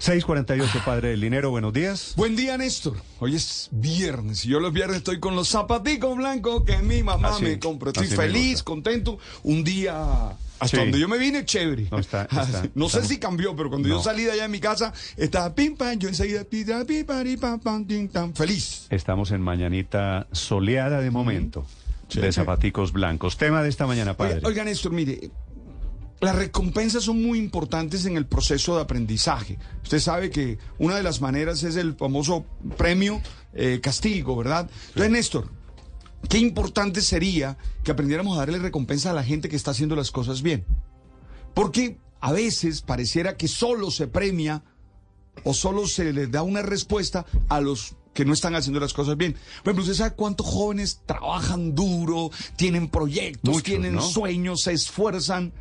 648, 0.00 0.82
padre 0.82 1.10
del 1.10 1.20
dinero, 1.20 1.50
buenos 1.50 1.74
días. 1.74 2.14
Buen 2.16 2.34
día, 2.34 2.56
Néstor. 2.56 2.96
Hoy 3.18 3.34
es 3.36 3.68
viernes 3.70 4.46
y 4.46 4.48
yo 4.48 4.58
los 4.58 4.72
viernes 4.72 4.96
estoy 4.96 5.20
con 5.20 5.36
los 5.36 5.50
zapaticos 5.50 6.16
blancos 6.16 6.62
que 6.64 6.78
mi 6.78 7.02
mamá 7.02 7.28
Así, 7.34 7.42
me 7.44 7.58
compró. 7.58 7.90
Estoy 7.90 8.06
feliz, 8.06 8.62
contento. 8.62 9.18
Un 9.42 9.62
día 9.62 10.30
hasta 10.58 10.68
Sí. 10.68 10.76
donde 10.78 10.98
yo 10.98 11.06
me 11.06 11.18
vine, 11.18 11.44
chévere. 11.44 11.86
No, 11.90 11.98
está- 11.98 12.22
está- 12.30 12.64
no 12.74 12.88
sé 12.88 13.04
si 13.04 13.18
cambió, 13.18 13.54
pero 13.54 13.68
cuando 13.68 13.90
No. 13.90 13.96
yo 13.96 14.02
salí 14.02 14.24
de 14.24 14.32
allá 14.32 14.42
de 14.44 14.48
mi 14.48 14.58
casa, 14.60 14.94
estaba 15.18 15.54
pim 15.54 15.76
pam, 15.76 15.98
yo 15.98 16.08
enseguida 16.08 16.44
pim 16.44 16.66
pam, 16.66 16.86
pim 16.86 17.04
pam, 17.04 17.22
pim 17.24 17.38
pam, 17.60 18.08
tam, 18.08 18.32
feliz. 18.34 18.86
Estamos 18.88 19.32
en 19.32 19.42
mañanita 19.42 20.28
soleada 20.32 21.00
de 21.02 21.10
momento, 21.10 21.66
de 22.14 22.32
zapaticos 22.32 22.92
blancos. 22.94 23.36
Tema 23.36 23.62
de 23.62 23.68
esta 23.68 23.86
mañana, 23.86 24.14
padre. 24.16 24.36
Oiga, 24.36 24.48
oiga, 24.48 24.64
Néstor, 24.64 24.92
mire, 24.92 25.30
las 26.20 26.36
recompensas 26.36 27.04
son 27.04 27.22
muy 27.22 27.38
importantes 27.38 28.04
en 28.04 28.16
el 28.16 28.26
proceso 28.26 28.76
de 28.76 28.82
aprendizaje. 28.82 29.58
Usted 29.82 30.00
sabe 30.00 30.30
que 30.30 30.58
una 30.78 30.96
de 30.96 31.02
las 31.02 31.20
maneras 31.20 31.62
es 31.62 31.76
el 31.76 31.94
famoso 31.94 32.44
premio 32.76 33.20
eh, 33.54 33.80
castigo, 33.82 34.36
¿verdad? 34.36 34.70
Entonces, 34.88 35.10
Néstor, 35.10 35.50
qué 36.28 36.38
importante 36.38 37.00
sería 37.00 37.56
que 37.82 37.90
aprendiéramos 37.90 38.36
a 38.36 38.40
darle 38.40 38.58
recompensa 38.58 39.10
a 39.10 39.14
la 39.14 39.24
gente 39.24 39.48
que 39.48 39.56
está 39.56 39.70
haciendo 39.70 39.96
las 39.96 40.10
cosas 40.10 40.42
bien. 40.42 40.64
Porque 41.54 41.96
a 42.20 42.32
veces 42.32 42.82
pareciera 42.82 43.36
que 43.36 43.48
solo 43.48 43.90
se 43.90 44.06
premia 44.06 44.62
o 45.44 45.54
solo 45.54 45.86
se 45.86 46.12
les 46.12 46.30
da 46.30 46.42
una 46.42 46.60
respuesta 46.60 47.24
a 47.48 47.60
los 47.62 47.96
que 48.12 48.24
no 48.24 48.34
están 48.34 48.54
haciendo 48.54 48.80
las 48.80 48.92
cosas 48.92 49.16
bien. 49.16 49.32
Por 49.32 49.70
ejemplo, 49.70 49.82
¿usted 49.84 49.94
sabe 49.94 50.16
cuántos 50.16 50.46
jóvenes 50.46 51.00
trabajan 51.06 51.74
duro, 51.74 52.30
tienen 52.56 52.88
proyectos, 52.88 53.48
Muchos, 53.48 53.62
tienen 53.62 53.94
¿no? 53.94 54.02
sueños, 54.02 54.62
se 54.62 54.72
esfuerzan? 54.72 55.52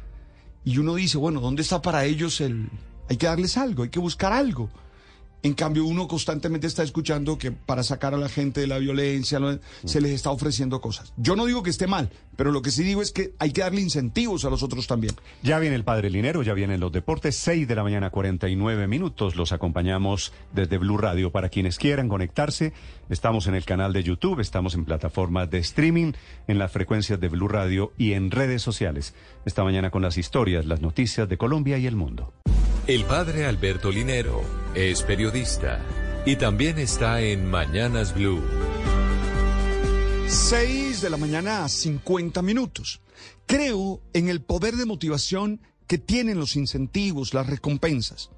Y 0.65 0.77
uno 0.77 0.95
dice, 0.95 1.17
bueno, 1.17 1.39
¿dónde 1.39 1.61
está 1.61 1.81
para 1.81 2.05
ellos 2.05 2.41
el... 2.41 2.69
Hay 3.09 3.17
que 3.17 3.25
darles 3.25 3.57
algo, 3.57 3.83
hay 3.83 3.89
que 3.89 3.99
buscar 3.99 4.33
algo. 4.33 4.69
En 5.41 5.53
cambio, 5.53 5.85
uno 5.85 6.07
constantemente 6.07 6.67
está 6.67 6.83
escuchando 6.83 7.37
que 7.37 7.51
para 7.51 7.81
sacar 7.81 8.13
a 8.13 8.17
la 8.17 8.27
gente 8.27 8.59
de 8.59 8.67
la 8.67 8.77
violencia 8.77 9.39
se 9.85 10.01
les 10.01 10.11
está 10.11 10.31
ofreciendo 10.31 10.81
cosas. 10.81 11.13
Yo 11.15 11.37
no 11.37 11.45
digo 11.45 11.63
que 11.63 11.69
esté 11.69 11.87
mal, 11.87 12.09
pero 12.35 12.51
lo 12.51 12.61
que 12.61 12.71
sí 12.71 12.83
digo 12.83 13.01
es 13.01 13.13
que 13.13 13.33
hay 13.39 13.51
que 13.51 13.61
darle 13.61 13.79
incentivos 13.79 14.43
a 14.43 14.49
los 14.49 14.63
otros 14.63 14.85
también. 14.85 15.15
Ya 15.41 15.57
viene 15.59 15.77
el 15.77 15.85
padre 15.85 16.09
Linero, 16.09 16.43
ya 16.43 16.53
vienen 16.53 16.81
los 16.81 16.91
deportes, 16.91 17.37
6 17.37 17.69
de 17.69 17.75
la 17.75 17.83
mañana, 17.83 18.09
49 18.09 18.87
minutos. 18.87 19.37
Los 19.37 19.53
acompañamos 19.53 20.33
desde 20.53 20.77
Blue 20.77 20.97
Radio. 20.97 21.31
Para 21.31 21.47
quienes 21.47 21.77
quieran 21.77 22.09
conectarse, 22.09 22.73
estamos 23.09 23.47
en 23.47 23.55
el 23.55 23.65
canal 23.65 23.93
de 23.93 24.03
YouTube, 24.03 24.39
estamos 24.39 24.75
en 24.75 24.85
plataformas 24.85 25.49
de 25.49 25.59
streaming, 25.59 26.13
en 26.47 26.59
las 26.59 26.71
frecuencias 26.71 27.19
de 27.19 27.27
Blue 27.27 27.47
Radio 27.47 27.91
y 27.97 28.13
en 28.13 28.31
redes 28.31 28.61
sociales. 28.61 29.13
Esta 29.45 29.63
mañana 29.63 29.91
con 29.91 30.01
las 30.01 30.17
historias, 30.17 30.65
las 30.65 30.81
noticias 30.81 31.27
de 31.27 31.37
Colombia 31.37 31.77
y 31.77 31.87
el 31.87 31.95
mundo. 31.95 32.33
El 32.87 33.03
padre 33.03 33.45
Alberto 33.45 33.91
Linero 33.91 34.41
es 34.73 35.03
periodista 35.03 35.79
y 36.25 36.35
también 36.37 36.79
está 36.79 37.21
en 37.21 37.49
Mañanas 37.49 38.13
Blue. 38.15 38.41
6 40.27 41.01
de 41.01 41.09
la 41.09 41.17
mañana 41.17 41.65
a 41.65 41.69
50 41.69 42.41
minutos. 42.41 43.01
Creo 43.45 44.01
en 44.13 44.29
el 44.29 44.41
poder 44.41 44.75
de 44.75 44.85
motivación 44.85 45.61
que 45.87 45.97
tienen 45.97 46.37
los 46.37 46.55
incentivos, 46.55 47.33
las 47.33 47.47
recompensas. 47.47 48.29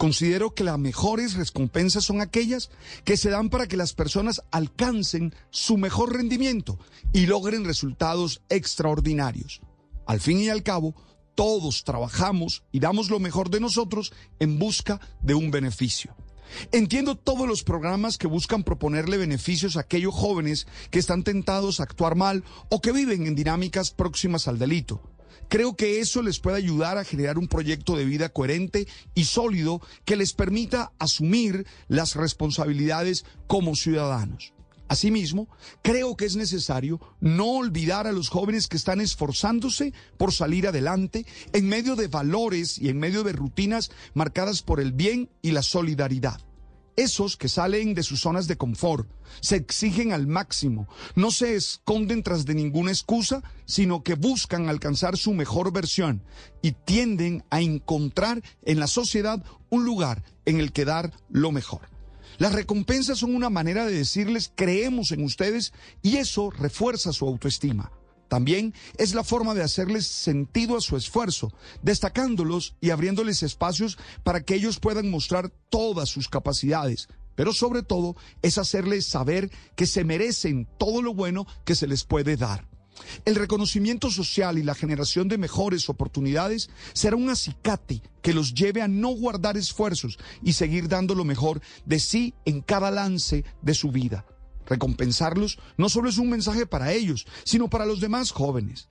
Considero 0.00 0.54
que 0.54 0.64
las 0.64 0.78
mejores 0.78 1.34
recompensas 1.34 2.06
son 2.06 2.22
aquellas 2.22 2.70
que 3.04 3.18
se 3.18 3.28
dan 3.28 3.50
para 3.50 3.66
que 3.66 3.76
las 3.76 3.92
personas 3.92 4.40
alcancen 4.50 5.34
su 5.50 5.76
mejor 5.76 6.16
rendimiento 6.16 6.78
y 7.12 7.26
logren 7.26 7.66
resultados 7.66 8.40
extraordinarios. 8.48 9.60
Al 10.06 10.18
fin 10.18 10.40
y 10.40 10.48
al 10.48 10.62
cabo, 10.62 10.94
todos 11.34 11.84
trabajamos 11.84 12.64
y 12.72 12.80
damos 12.80 13.10
lo 13.10 13.20
mejor 13.20 13.50
de 13.50 13.60
nosotros 13.60 14.14
en 14.38 14.58
busca 14.58 15.02
de 15.20 15.34
un 15.34 15.50
beneficio. 15.50 16.16
Entiendo 16.72 17.14
todos 17.14 17.46
los 17.46 17.62
programas 17.62 18.16
que 18.16 18.26
buscan 18.26 18.64
proponerle 18.64 19.18
beneficios 19.18 19.76
a 19.76 19.80
aquellos 19.80 20.14
jóvenes 20.14 20.66
que 20.90 20.98
están 20.98 21.24
tentados 21.24 21.78
a 21.78 21.82
actuar 21.82 22.14
mal 22.14 22.42
o 22.70 22.80
que 22.80 22.92
viven 22.92 23.26
en 23.26 23.34
dinámicas 23.34 23.90
próximas 23.90 24.48
al 24.48 24.58
delito. 24.58 25.09
Creo 25.50 25.74
que 25.74 25.98
eso 25.98 26.22
les 26.22 26.38
puede 26.38 26.58
ayudar 26.58 26.96
a 26.96 27.02
generar 27.02 27.36
un 27.36 27.48
proyecto 27.48 27.96
de 27.96 28.04
vida 28.04 28.28
coherente 28.28 28.86
y 29.16 29.24
sólido 29.24 29.80
que 30.04 30.14
les 30.14 30.32
permita 30.32 30.92
asumir 31.00 31.66
las 31.88 32.14
responsabilidades 32.14 33.24
como 33.48 33.74
ciudadanos. 33.74 34.54
Asimismo, 34.86 35.48
creo 35.82 36.16
que 36.16 36.24
es 36.24 36.36
necesario 36.36 37.00
no 37.18 37.46
olvidar 37.46 38.06
a 38.06 38.12
los 38.12 38.28
jóvenes 38.28 38.68
que 38.68 38.76
están 38.76 39.00
esforzándose 39.00 39.92
por 40.18 40.32
salir 40.32 40.68
adelante 40.68 41.26
en 41.52 41.68
medio 41.68 41.96
de 41.96 42.06
valores 42.06 42.78
y 42.78 42.88
en 42.88 43.00
medio 43.00 43.24
de 43.24 43.32
rutinas 43.32 43.90
marcadas 44.14 44.62
por 44.62 44.80
el 44.80 44.92
bien 44.92 45.30
y 45.42 45.50
la 45.50 45.62
solidaridad. 45.62 46.40
Esos 46.96 47.36
que 47.36 47.48
salen 47.48 47.94
de 47.94 48.02
sus 48.02 48.20
zonas 48.20 48.46
de 48.46 48.56
confort, 48.56 49.08
se 49.40 49.56
exigen 49.56 50.12
al 50.12 50.26
máximo, 50.26 50.88
no 51.14 51.30
se 51.30 51.54
esconden 51.54 52.22
tras 52.22 52.44
de 52.44 52.54
ninguna 52.54 52.90
excusa, 52.90 53.42
sino 53.64 54.02
que 54.02 54.14
buscan 54.14 54.68
alcanzar 54.68 55.16
su 55.16 55.32
mejor 55.32 55.72
versión 55.72 56.22
y 56.62 56.72
tienden 56.72 57.44
a 57.50 57.60
encontrar 57.60 58.42
en 58.62 58.80
la 58.80 58.86
sociedad 58.86 59.42
un 59.70 59.84
lugar 59.84 60.24
en 60.44 60.60
el 60.60 60.72
que 60.72 60.84
dar 60.84 61.12
lo 61.30 61.52
mejor. 61.52 61.88
Las 62.38 62.52
recompensas 62.52 63.18
son 63.18 63.34
una 63.34 63.50
manera 63.50 63.84
de 63.84 63.92
decirles 63.92 64.52
creemos 64.54 65.12
en 65.12 65.24
ustedes 65.24 65.72
y 66.02 66.16
eso 66.16 66.50
refuerza 66.50 67.12
su 67.12 67.26
autoestima. 67.26 67.92
También 68.30 68.74
es 68.96 69.12
la 69.12 69.24
forma 69.24 69.54
de 69.54 69.64
hacerles 69.64 70.06
sentido 70.06 70.76
a 70.76 70.80
su 70.80 70.96
esfuerzo, 70.96 71.52
destacándolos 71.82 72.76
y 72.80 72.90
abriéndoles 72.90 73.42
espacios 73.42 73.98
para 74.22 74.44
que 74.44 74.54
ellos 74.54 74.78
puedan 74.78 75.10
mostrar 75.10 75.50
todas 75.68 76.08
sus 76.08 76.28
capacidades. 76.28 77.08
Pero 77.34 77.52
sobre 77.52 77.82
todo 77.82 78.14
es 78.40 78.56
hacerles 78.56 79.04
saber 79.04 79.50
que 79.74 79.84
se 79.84 80.04
merecen 80.04 80.68
todo 80.78 81.02
lo 81.02 81.12
bueno 81.12 81.44
que 81.64 81.74
se 81.74 81.88
les 81.88 82.04
puede 82.04 82.36
dar. 82.36 82.68
El 83.24 83.34
reconocimiento 83.34 84.12
social 84.12 84.58
y 84.58 84.62
la 84.62 84.76
generación 84.76 85.26
de 85.26 85.36
mejores 85.36 85.88
oportunidades 85.88 86.70
será 86.92 87.16
un 87.16 87.30
acicate 87.30 88.00
que 88.22 88.32
los 88.32 88.54
lleve 88.54 88.80
a 88.80 88.86
no 88.86 89.08
guardar 89.08 89.56
esfuerzos 89.56 90.20
y 90.40 90.52
seguir 90.52 90.86
dando 90.86 91.16
lo 91.16 91.24
mejor 91.24 91.60
de 91.84 91.98
sí 91.98 92.32
en 92.44 92.60
cada 92.60 92.92
lance 92.92 93.44
de 93.60 93.74
su 93.74 93.90
vida. 93.90 94.24
Recompensarlos 94.66 95.58
no 95.76 95.88
solo 95.88 96.08
es 96.08 96.18
un 96.18 96.30
mensaje 96.30 96.66
para 96.66 96.92
ellos, 96.92 97.26
sino 97.44 97.68
para 97.68 97.86
los 97.86 98.00
demás 98.00 98.30
jóvenes. 98.30 98.88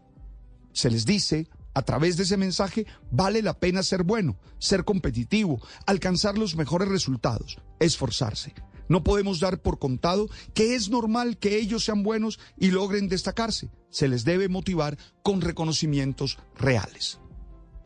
Se 0.74 0.90
les 0.90 1.06
dice, 1.06 1.48
a 1.74 1.82
través 1.82 2.18
de 2.18 2.24
ese 2.24 2.38
mensaje, 2.38 2.86
vale 3.12 3.42
la 3.42 3.60
pena 3.60 3.84
ser 3.84 4.04
bueno, 4.04 4.38
ser 4.58 4.84
competitivo, 4.84 5.62
alcanzar 5.86 6.38
los 6.38 6.56
mejores 6.56 6.90
resultados, 6.90 7.58
esforzarse. 7.80 8.54
No 8.88 9.04
podemos 9.04 9.40
dar 9.40 9.62
por 9.62 9.78
contado 9.78 10.28
que 10.54 10.76
es 10.76 10.90
normal 10.90 11.38
que 11.38 11.58
ellos 11.58 11.86
sean 11.86 12.04
buenos 12.04 12.40
y 12.58 12.72
logren 12.72 13.08
destacarse. 13.08 13.70
Se 13.92 14.08
les 14.08 14.26
debe 14.26 14.50
motivar 14.50 14.98
con 15.22 15.42
reconocimientos 15.42 16.40
reales. 16.56 17.19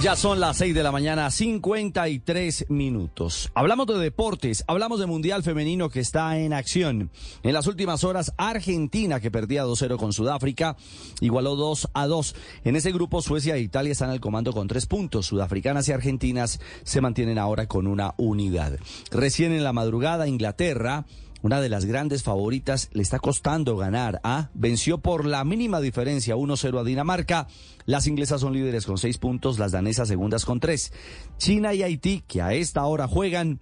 Ya 0.00 0.16
son 0.16 0.40
las 0.40 0.56
6 0.56 0.74
de 0.74 0.82
la 0.82 0.90
mañana, 0.90 1.30
53 1.30 2.66
minutos. 2.70 3.50
Hablamos 3.54 3.86
de 3.86 3.98
deportes, 3.98 4.64
hablamos 4.66 4.98
de 4.98 5.06
Mundial 5.06 5.44
Femenino 5.44 5.90
que 5.90 6.00
está 6.00 6.38
en 6.38 6.52
acción. 6.52 7.10
En 7.44 7.52
las 7.52 7.68
últimas 7.68 8.02
horas, 8.02 8.32
Argentina, 8.36 9.20
que 9.20 9.30
perdía 9.30 9.64
2-0 9.64 9.96
con 9.98 10.12
Sudáfrica, 10.12 10.76
igualó 11.20 11.54
2 11.54 11.90
a 11.94 12.06
2. 12.06 12.34
En 12.64 12.74
ese 12.74 12.90
grupo, 12.90 13.22
Suecia 13.22 13.54
e 13.54 13.60
Italia 13.60 13.92
están 13.92 14.10
al 14.10 14.20
comando 14.20 14.52
con 14.52 14.66
tres 14.66 14.86
puntos. 14.86 15.26
Sudafricanas 15.26 15.88
y 15.88 15.92
argentinas 15.92 16.58
se 16.82 17.00
mantienen 17.00 17.38
ahora 17.38 17.66
con 17.66 17.86
una 17.86 18.14
unidad. 18.16 18.78
Recién 19.12 19.52
en 19.52 19.62
la 19.62 19.72
madrugada, 19.72 20.26
Inglaterra 20.26 21.04
una 21.42 21.60
de 21.60 21.68
las 21.68 21.84
grandes 21.84 22.22
favoritas, 22.22 22.88
le 22.92 23.02
está 23.02 23.18
costando 23.18 23.76
ganar. 23.76 24.20
¿ah? 24.24 24.50
Venció 24.54 24.98
por 24.98 25.26
la 25.26 25.44
mínima 25.44 25.80
diferencia 25.80 26.36
1-0 26.36 26.80
a 26.80 26.84
Dinamarca. 26.84 27.48
Las 27.84 28.06
inglesas 28.06 28.40
son 28.40 28.52
líderes 28.54 28.86
con 28.86 28.98
seis 28.98 29.18
puntos, 29.18 29.58
las 29.58 29.72
danesas 29.72 30.08
segundas 30.08 30.44
con 30.44 30.60
tres. 30.60 30.92
China 31.38 31.74
y 31.74 31.82
Haití, 31.82 32.22
que 32.26 32.42
a 32.42 32.54
esta 32.54 32.84
hora 32.84 33.08
juegan, 33.08 33.60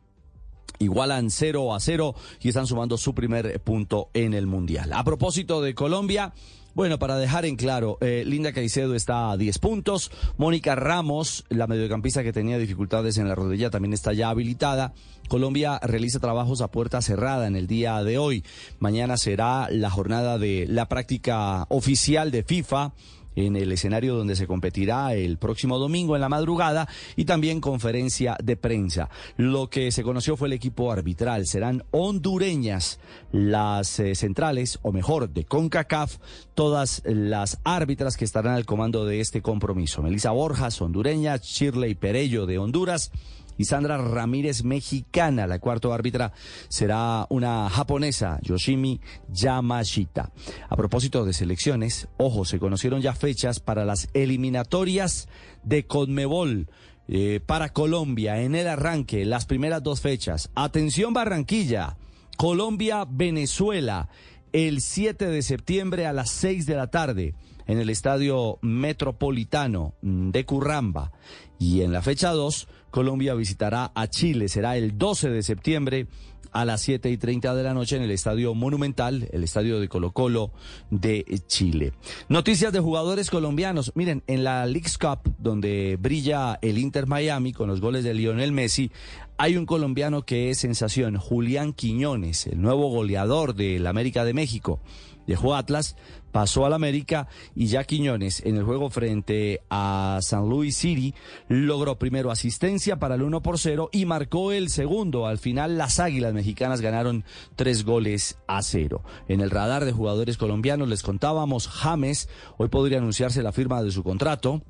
igualan 0.79 1.31
0 1.31 1.75
a 1.75 1.81
0 1.81 2.15
y 2.41 2.49
están 2.49 2.67
sumando 2.67 2.97
su 2.97 3.15
primer 3.15 3.61
punto 3.61 4.11
en 4.15 4.35
el 4.35 4.47
Mundial. 4.47 4.93
A 4.93 5.05
propósito 5.05 5.63
de 5.63 5.75
Colombia, 5.75 6.33
bueno, 6.75 6.99
para 6.99 7.17
dejar 7.17 7.45
en 7.45 7.57
claro, 7.57 7.99
eh, 8.01 8.23
Linda 8.27 8.53
Caicedo 8.53 8.95
está 8.95 9.33
a 9.33 9.37
10 9.37 9.59
puntos, 9.59 10.11
Mónica 10.39 10.77
Ramos, 10.77 11.45
la 11.49 11.67
mediocampista 11.67 12.23
que 12.23 12.33
tenía 12.33 12.59
dificultades 12.59 13.19
en 13.19 13.29
la 13.29 13.35
rodilla, 13.35 13.71
también 13.71 13.93
está 13.93 14.13
ya 14.13 14.31
habilitada. 14.31 14.95
Colombia 15.31 15.79
realiza 15.81 16.19
trabajos 16.19 16.61
a 16.61 16.73
puerta 16.73 17.01
cerrada 17.01 17.47
en 17.47 17.55
el 17.55 17.69
día 17.69 18.03
de 18.03 18.19
hoy. 18.19 18.45
Mañana 18.81 19.17
será 19.17 19.69
la 19.71 19.89
jornada 19.89 20.39
de 20.39 20.67
la 20.69 20.89
práctica 20.89 21.67
oficial 21.69 22.33
de 22.33 22.43
FIFA 22.43 22.93
en 23.37 23.55
el 23.55 23.71
escenario 23.71 24.17
donde 24.17 24.35
se 24.35 24.49
competirá 24.49 25.15
el 25.15 25.39
próximo 25.39 25.79
domingo 25.79 26.17
en 26.17 26.21
la 26.21 26.29
madrugada 26.29 26.89
y 27.15 27.27
también 27.27 27.61
conferencia 27.61 28.37
de 28.43 28.57
prensa. 28.57 29.09
Lo 29.37 29.71
que 29.71 29.93
se 29.93 30.03
conoció 30.03 30.37
fue 30.37 30.49
el 30.49 30.55
equipo 30.55 30.91
arbitral. 30.91 31.47
Serán 31.47 31.85
hondureñas 31.93 32.99
las 33.31 34.01
eh, 34.01 34.17
centrales, 34.17 34.81
o 34.83 34.91
mejor, 34.91 35.31
de 35.31 35.45
CONCACAF, 35.45 36.17
todas 36.55 37.03
las 37.05 37.61
árbitras 37.63 38.17
que 38.17 38.25
estarán 38.25 38.55
al 38.55 38.67
comando 38.67 39.05
de 39.05 39.21
este 39.21 39.43
compromiso. 39.43 40.03
Melissa 40.03 40.33
Borjas, 40.33 40.83
hondureña, 40.83 41.37
Shirley 41.37 41.95
Perello 41.95 42.47
de 42.47 42.59
Honduras 42.59 43.13
y 43.61 43.67
Sandra 43.67 43.99
Ramírez, 43.99 44.65
mexicana. 44.65 45.47
La 45.47 45.59
cuarta 45.59 45.93
árbitra 45.93 46.33
será 46.71 47.27
una 47.29 47.69
japonesa, 47.69 48.39
Yoshimi 48.41 49.03
Yamashita. 49.29 50.33
A 50.71 50.77
propósito 50.77 51.27
de 51.27 51.35
selecciones, 51.35 52.09
ojo, 52.17 52.47
se 52.47 52.59
conocieron 52.59 53.03
ya 53.03 53.13
fechas 53.13 53.61
para 53.61 53.85
las 53.85 54.09
eliminatorias 54.15 55.29
de 55.63 55.85
Conmebol. 55.87 56.69
Eh, 57.07 57.41
para 57.45 57.75
Colombia 57.75 58.41
en 58.41 58.55
el 58.55 58.67
arranque, 58.67 59.27
las 59.27 59.45
primeras 59.45 59.83
dos 59.83 60.01
fechas. 60.01 60.49
Atención 60.55 61.13
Barranquilla, 61.13 61.99
Colombia-Venezuela, 62.39 64.09
el 64.55 64.81
7 64.81 65.27
de 65.27 65.43
septiembre 65.43 66.07
a 66.07 66.15
las 66.15 66.31
6 66.31 66.65
de 66.65 66.77
la 66.77 66.87
tarde 66.87 67.35
en 67.67 67.79
el 67.79 67.91
Estadio 67.91 68.59
Metropolitano 68.63 69.95
de 70.01 70.47
Curramba. 70.47 71.13
Y 71.59 71.83
en 71.83 71.93
la 71.93 72.01
fecha 72.01 72.31
2, 72.31 72.67
Colombia 72.91 73.35
visitará 73.35 73.93
a 73.95 74.09
Chile. 74.09 74.49
Será 74.49 74.77
el 74.77 74.99
12 74.99 75.31
de 75.31 75.43
septiembre 75.43 76.07
a 76.53 76.65
las 76.65 76.83
7 76.83 77.11
y 77.11 77.17
30 77.17 77.55
de 77.55 77.63
la 77.63 77.75
noche 77.75 77.97
en 77.97 78.03
el 78.03 78.11
Estadio 78.11 78.55
Monumental, 78.55 79.29
el 79.33 79.45
Estadio 79.45 79.81
de 79.81 79.89
Colo 79.89 80.13
Colo 80.13 80.51
de 80.91 81.25
Chile. 81.47 81.93
Noticias 82.29 82.73
de 82.73 82.81
jugadores 82.81 83.31
colombianos. 83.31 83.93
Miren, 83.95 84.23
en 84.27 84.45
la 84.45 84.67
League's 84.67 84.99
Cup, 84.99 85.21
donde 85.39 85.97
brilla 86.01 86.59
el 86.63 86.79
Inter 86.79 87.07
Miami 87.07 87.53
con 87.53 87.69
los 87.69 87.81
goles 87.81 88.05
de 88.05 88.15
Lionel 88.15 88.53
Messi, 88.53 88.91
hay 89.39 89.57
un 89.57 89.67
colombiano 89.67 90.23
que 90.23 90.51
es 90.51 90.59
sensación, 90.59 91.17
Julián 91.17 91.73
Quiñones, 91.73 92.47
el 92.47 92.61
nuevo 92.61 92.89
goleador 92.89 93.55
del 93.55 93.87
América 93.87 94.25
de 94.25 94.35
México. 94.35 94.81
Dejó 95.27 95.55
Atlas, 95.55 95.97
pasó 96.33 96.67
al 96.67 96.73
América 96.73 97.29
y 97.55 97.67
ya 97.67 97.85
Quiñones 97.85 98.45
en 98.45 98.57
el 98.57 98.65
juego 98.65 98.91
frente 98.91 99.61
a 99.71 100.19
San 100.23 100.49
Luis 100.49 100.77
City 100.77 101.15
logró 101.49 101.99
primero 101.99 102.31
asistencia 102.31 102.99
para 102.99 103.15
el 103.15 103.23
1 103.23 103.43
por 103.43 103.59
0 103.59 103.91
y 103.93 104.07
marcó 104.07 104.53
el 104.53 104.71
segundo. 104.71 105.27
Al 105.27 105.39
final 105.39 105.79
las 105.79 106.01
Águilas 106.01 106.35
Mexicanas 106.35 106.81
ganaron 106.81 107.25
tres 107.57 107.85
goles 107.85 108.39
a 108.47 108.63
cero. 108.63 109.03
En 109.29 109.41
el 109.41 109.51
radar 109.51 109.85
de 109.85 109.93
jugadores 109.93 110.37
colombianos 110.37 110.89
les 110.89 111.03
contábamos, 111.03 111.69
James 111.69 112.29
hoy 112.59 112.69
podría 112.69 112.99
anunciarse 112.99 113.43
la 113.43 113.53
firma 113.53 113.83
de 113.83 113.91
su 113.91 114.03
contrato 114.03 114.63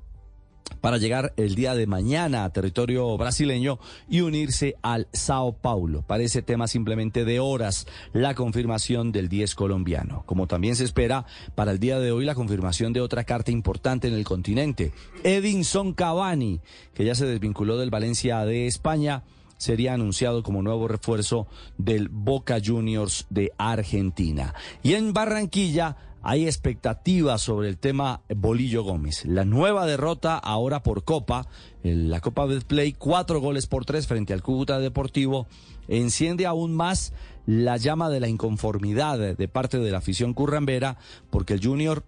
para 0.80 0.98
llegar 0.98 1.32
el 1.36 1.54
día 1.54 1.74
de 1.74 1.86
mañana 1.86 2.44
a 2.44 2.52
territorio 2.52 3.16
brasileño 3.16 3.78
y 4.08 4.20
unirse 4.20 4.76
al 4.82 5.08
Sao 5.12 5.52
Paulo. 5.52 6.02
Parece 6.06 6.42
tema 6.42 6.68
simplemente 6.68 7.24
de 7.24 7.40
horas 7.40 7.86
la 8.12 8.34
confirmación 8.34 9.12
del 9.12 9.28
10 9.28 9.54
colombiano. 9.54 10.22
Como 10.26 10.46
también 10.46 10.76
se 10.76 10.84
espera 10.84 11.26
para 11.54 11.72
el 11.72 11.78
día 11.78 11.98
de 11.98 12.12
hoy 12.12 12.24
la 12.24 12.34
confirmación 12.34 12.92
de 12.92 13.00
otra 13.00 13.24
carta 13.24 13.50
importante 13.50 14.08
en 14.08 14.14
el 14.14 14.24
continente. 14.24 14.92
Edinson 15.24 15.92
Cavani, 15.92 16.60
que 16.94 17.04
ya 17.04 17.14
se 17.14 17.26
desvinculó 17.26 17.76
del 17.76 17.90
Valencia 17.90 18.44
de 18.44 18.66
España 18.66 19.24
sería 19.60 19.92
anunciado 19.92 20.42
como 20.42 20.62
nuevo 20.62 20.88
refuerzo 20.88 21.46
del 21.76 22.08
Boca 22.08 22.58
Juniors 22.64 23.26
de 23.28 23.52
Argentina. 23.58 24.54
Y 24.82 24.94
en 24.94 25.12
Barranquilla 25.12 25.96
hay 26.22 26.46
expectativas 26.46 27.40
sobre 27.40 27.68
el 27.68 27.78
tema 27.78 28.22
Bolillo 28.28 28.82
Gómez. 28.82 29.24
La 29.24 29.44
nueva 29.44 29.86
derrota 29.86 30.36
ahora 30.36 30.82
por 30.82 31.04
Copa, 31.04 31.46
la 31.82 32.20
Copa 32.20 32.46
Betplay, 32.46 32.92
cuatro 32.92 33.40
goles 33.40 33.66
por 33.66 33.84
tres 33.84 34.06
frente 34.06 34.32
al 34.32 34.42
Cúcuta 34.42 34.78
Deportivo, 34.78 35.46
enciende 35.88 36.46
aún 36.46 36.74
más 36.74 37.12
la 37.46 37.78
llama 37.78 38.10
de 38.10 38.20
la 38.20 38.28
inconformidad 38.28 39.34
de 39.34 39.48
parte 39.48 39.78
de 39.78 39.90
la 39.90 39.98
afición 39.98 40.34
currambera, 40.34 40.98
porque 41.30 41.54
el 41.54 41.64
Junior 41.64 42.04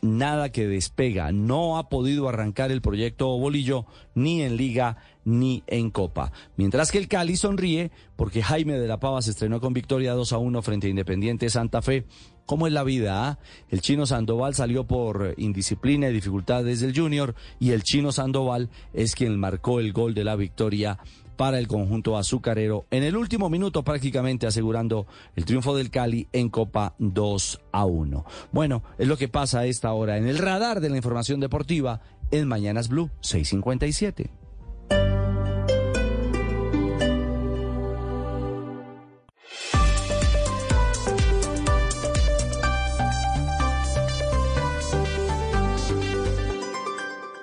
nada 0.00 0.50
que 0.50 0.66
despega, 0.66 1.30
no 1.30 1.78
ha 1.78 1.88
podido 1.88 2.28
arrancar 2.28 2.72
el 2.72 2.80
proyecto 2.80 3.38
Bolillo 3.38 3.86
ni 4.14 4.42
en 4.42 4.56
Liga 4.56 4.96
ni 5.24 5.62
en 5.68 5.90
Copa. 5.90 6.32
Mientras 6.56 6.90
que 6.90 6.98
el 6.98 7.06
Cali 7.06 7.36
sonríe 7.36 7.92
porque 8.16 8.42
Jaime 8.42 8.78
de 8.78 8.88
la 8.88 8.98
Pava 8.98 9.22
se 9.22 9.30
estrenó 9.30 9.60
con 9.60 9.72
victoria 9.72 10.14
2 10.14 10.32
a 10.32 10.38
1 10.38 10.62
frente 10.62 10.88
a 10.88 10.90
Independiente 10.90 11.48
Santa 11.48 11.80
Fe 11.80 12.06
¿Cómo 12.46 12.66
es 12.66 12.72
la 12.72 12.84
vida? 12.84 13.28
Ah? 13.28 13.38
El 13.70 13.80
chino 13.80 14.06
Sandoval 14.06 14.54
salió 14.54 14.84
por 14.84 15.34
indisciplina 15.36 16.08
y 16.08 16.12
dificultades 16.12 16.80
del 16.80 16.96
Junior 16.96 17.34
y 17.58 17.70
el 17.70 17.82
chino 17.82 18.12
Sandoval 18.12 18.68
es 18.92 19.14
quien 19.14 19.38
marcó 19.38 19.80
el 19.80 19.92
gol 19.92 20.14
de 20.14 20.24
la 20.24 20.36
victoria 20.36 20.98
para 21.36 21.58
el 21.58 21.66
conjunto 21.66 22.16
azucarero 22.16 22.86
en 22.90 23.02
el 23.02 23.16
último 23.16 23.48
minuto 23.48 23.82
prácticamente 23.82 24.46
asegurando 24.46 25.06
el 25.34 25.44
triunfo 25.44 25.74
del 25.76 25.90
Cali 25.90 26.28
en 26.32 26.50
Copa 26.50 26.94
2 26.98 27.60
a 27.72 27.84
1. 27.84 28.24
Bueno, 28.52 28.82
es 28.98 29.08
lo 29.08 29.16
que 29.16 29.28
pasa 29.28 29.60
a 29.60 29.66
esta 29.66 29.92
hora 29.92 30.18
en 30.18 30.28
el 30.28 30.38
radar 30.38 30.80
de 30.80 30.90
la 30.90 30.96
información 30.96 31.40
deportiva 31.40 32.00
en 32.30 32.48
Mañanas 32.48 32.88
Blue 32.88 33.10
657. 33.20 34.30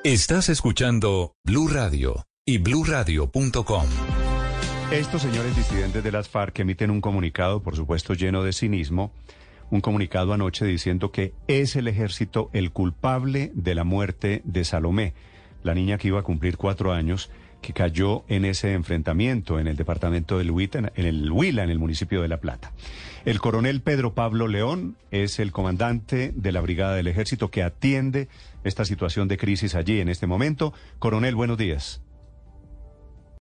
Estás 0.06 0.48
escuchando 0.48 1.34
Blue 1.44 1.68
Radio 1.68 2.26
y 2.46 2.58
bluradio.com. 2.58 3.84
Estos 4.94 5.22
señores 5.22 5.58
disidentes 5.58 6.02
de 6.02 6.12
las 6.14 6.30
FARC 6.30 6.58
emiten 6.60 6.90
un 6.90 7.02
comunicado, 7.02 7.62
por 7.62 7.76
supuesto 7.76 8.14
lleno 8.14 8.42
de 8.42 8.54
cinismo, 8.54 9.12
un 9.70 9.82
comunicado 9.82 10.32
anoche 10.32 10.64
diciendo 10.64 11.12
que 11.12 11.34
es 11.50 11.76
el 11.76 11.90
ejército 11.90 12.50
el 12.54 12.72
culpable 12.72 13.52
de 13.54 13.76
la 13.76 13.84
muerte 13.84 14.42
de 14.46 14.64
Salomé, 14.64 15.16
la 15.64 15.74
niña 15.74 15.98
que 15.98 16.08
iba 16.08 16.22
a 16.22 16.24
cumplir 16.24 16.56
cuatro 16.56 16.94
años, 16.94 17.30
que 17.62 17.74
cayó 17.74 18.24
en 18.28 18.46
ese 18.46 18.74
enfrentamiento 18.74 19.60
en 19.60 19.68
el 19.68 19.76
departamento 19.76 20.38
del 20.38 20.52
Huila, 20.52 20.92
en 20.96 21.06
el 21.06 21.32
Huila, 21.32 21.64
en 21.64 21.70
el 21.70 21.80
municipio 21.80 22.22
de 22.22 22.28
La 22.28 22.38
Plata. 22.38 22.72
El 23.26 23.40
coronel 23.40 23.82
Pedro 23.82 24.14
Pablo 24.14 24.48
León 24.48 24.96
es 25.12 25.40
el 25.40 25.52
comandante 25.52 26.32
de 26.36 26.52
la 26.52 26.62
Brigada 26.62 26.96
del 26.96 27.08
Ejército 27.08 27.52
que 27.52 27.64
atiende 27.64 28.30
esta 28.64 28.86
situación 28.86 29.28
de 29.28 29.38
crisis 29.38 29.76
allí 29.76 30.00
en 30.00 30.10
este 30.10 30.28
momento. 30.28 30.74
Coronel, 31.00 31.36
buenos 31.36 31.58
días. 31.58 32.02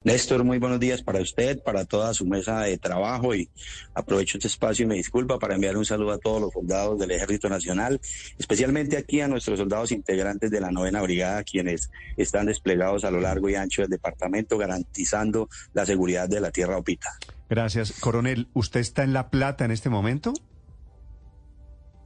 Néstor, 0.05 0.43
muy 0.43 0.59
buenos 0.59 0.79
días 0.79 1.01
para 1.01 1.19
usted, 1.19 1.63
para 1.63 1.83
toda 1.83 2.13
su 2.13 2.27
mesa 2.27 2.61
de 2.61 2.77
trabajo 2.77 3.33
y 3.33 3.49
aprovecho 3.95 4.37
este 4.37 4.47
espacio 4.47 4.85
y 4.85 4.87
me 4.87 4.93
disculpa 4.93 5.39
para 5.39 5.55
enviar 5.55 5.75
un 5.75 5.83
saludo 5.83 6.11
a 6.11 6.19
todos 6.19 6.39
los 6.39 6.53
soldados 6.53 6.99
del 6.99 7.09
Ejército 7.09 7.49
Nacional, 7.49 7.99
especialmente 8.37 8.97
aquí 8.97 9.21
a 9.21 9.27
nuestros 9.27 9.57
soldados 9.57 9.91
integrantes 9.91 10.51
de 10.51 10.61
la 10.61 10.69
novena 10.69 11.01
brigada, 11.01 11.43
quienes 11.43 11.89
están 12.17 12.45
desplegados 12.45 13.03
a 13.03 13.09
lo 13.09 13.19
largo 13.19 13.49
y 13.49 13.55
ancho 13.55 13.81
del 13.81 13.89
departamento 13.89 14.59
garantizando 14.59 15.49
la 15.73 15.87
seguridad 15.87 16.29
de 16.29 16.39
la 16.39 16.51
tierra 16.51 16.77
opita. 16.77 17.09
Gracias. 17.49 17.91
Coronel, 17.99 18.47
¿usted 18.53 18.81
está 18.81 19.03
en 19.03 19.11
La 19.11 19.31
Plata 19.31 19.65
en 19.65 19.71
este 19.71 19.89
momento? 19.89 20.33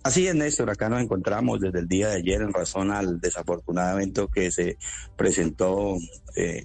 Así 0.04 0.26
es, 0.26 0.36
Néstor. 0.36 0.70
Acá 0.70 0.88
nos 0.88 1.02
encontramos 1.02 1.60
desde 1.60 1.80
el 1.80 1.88
día 1.90 2.08
de 2.08 2.16
ayer 2.16 2.42
en 2.42 2.54
razón 2.54 2.92
al 2.92 3.20
desafortunado 3.20 3.98
evento 3.98 4.30
que 4.30 4.50
se 4.50 4.78
presentó 5.18 5.98
eh, 6.38 6.64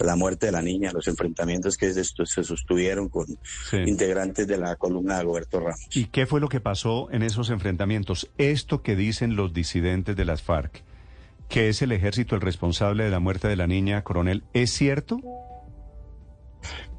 la 0.00 0.16
muerte 0.16 0.46
de 0.46 0.52
la 0.52 0.62
niña, 0.62 0.92
los 0.92 1.08
enfrentamientos 1.08 1.76
que 1.76 1.92
se, 1.92 2.04
sostuvieron 2.04 3.08
con 3.08 3.26
integrantes 3.86 4.46
de 4.46 4.58
la 4.58 4.76
columna 4.76 5.18
de 5.18 5.24
Goberto 5.24 5.60
Ramos. 5.60 5.88
¿Y 5.94 6.06
qué 6.06 6.26
fue 6.26 6.40
lo 6.40 6.48
que 6.48 6.60
pasó 6.60 7.08
en 7.10 7.22
esos 7.22 7.50
enfrentamientos? 7.50 8.30
Esto 8.38 8.82
que 8.82 8.96
dicen 8.96 9.36
los 9.36 9.52
disidentes 9.52 10.16
de 10.16 10.24
las 10.24 10.42
FARC, 10.42 10.82
que 11.48 11.68
es 11.68 11.82
el 11.82 11.92
ejército 11.92 12.34
el 12.34 12.40
responsable 12.40 13.04
de 13.04 13.10
la 13.10 13.20
muerte 13.20 13.48
de 13.48 13.56
la 13.56 13.66
niña, 13.66 14.04
coronel, 14.04 14.44
¿es 14.52 14.70
cierto? 14.70 15.20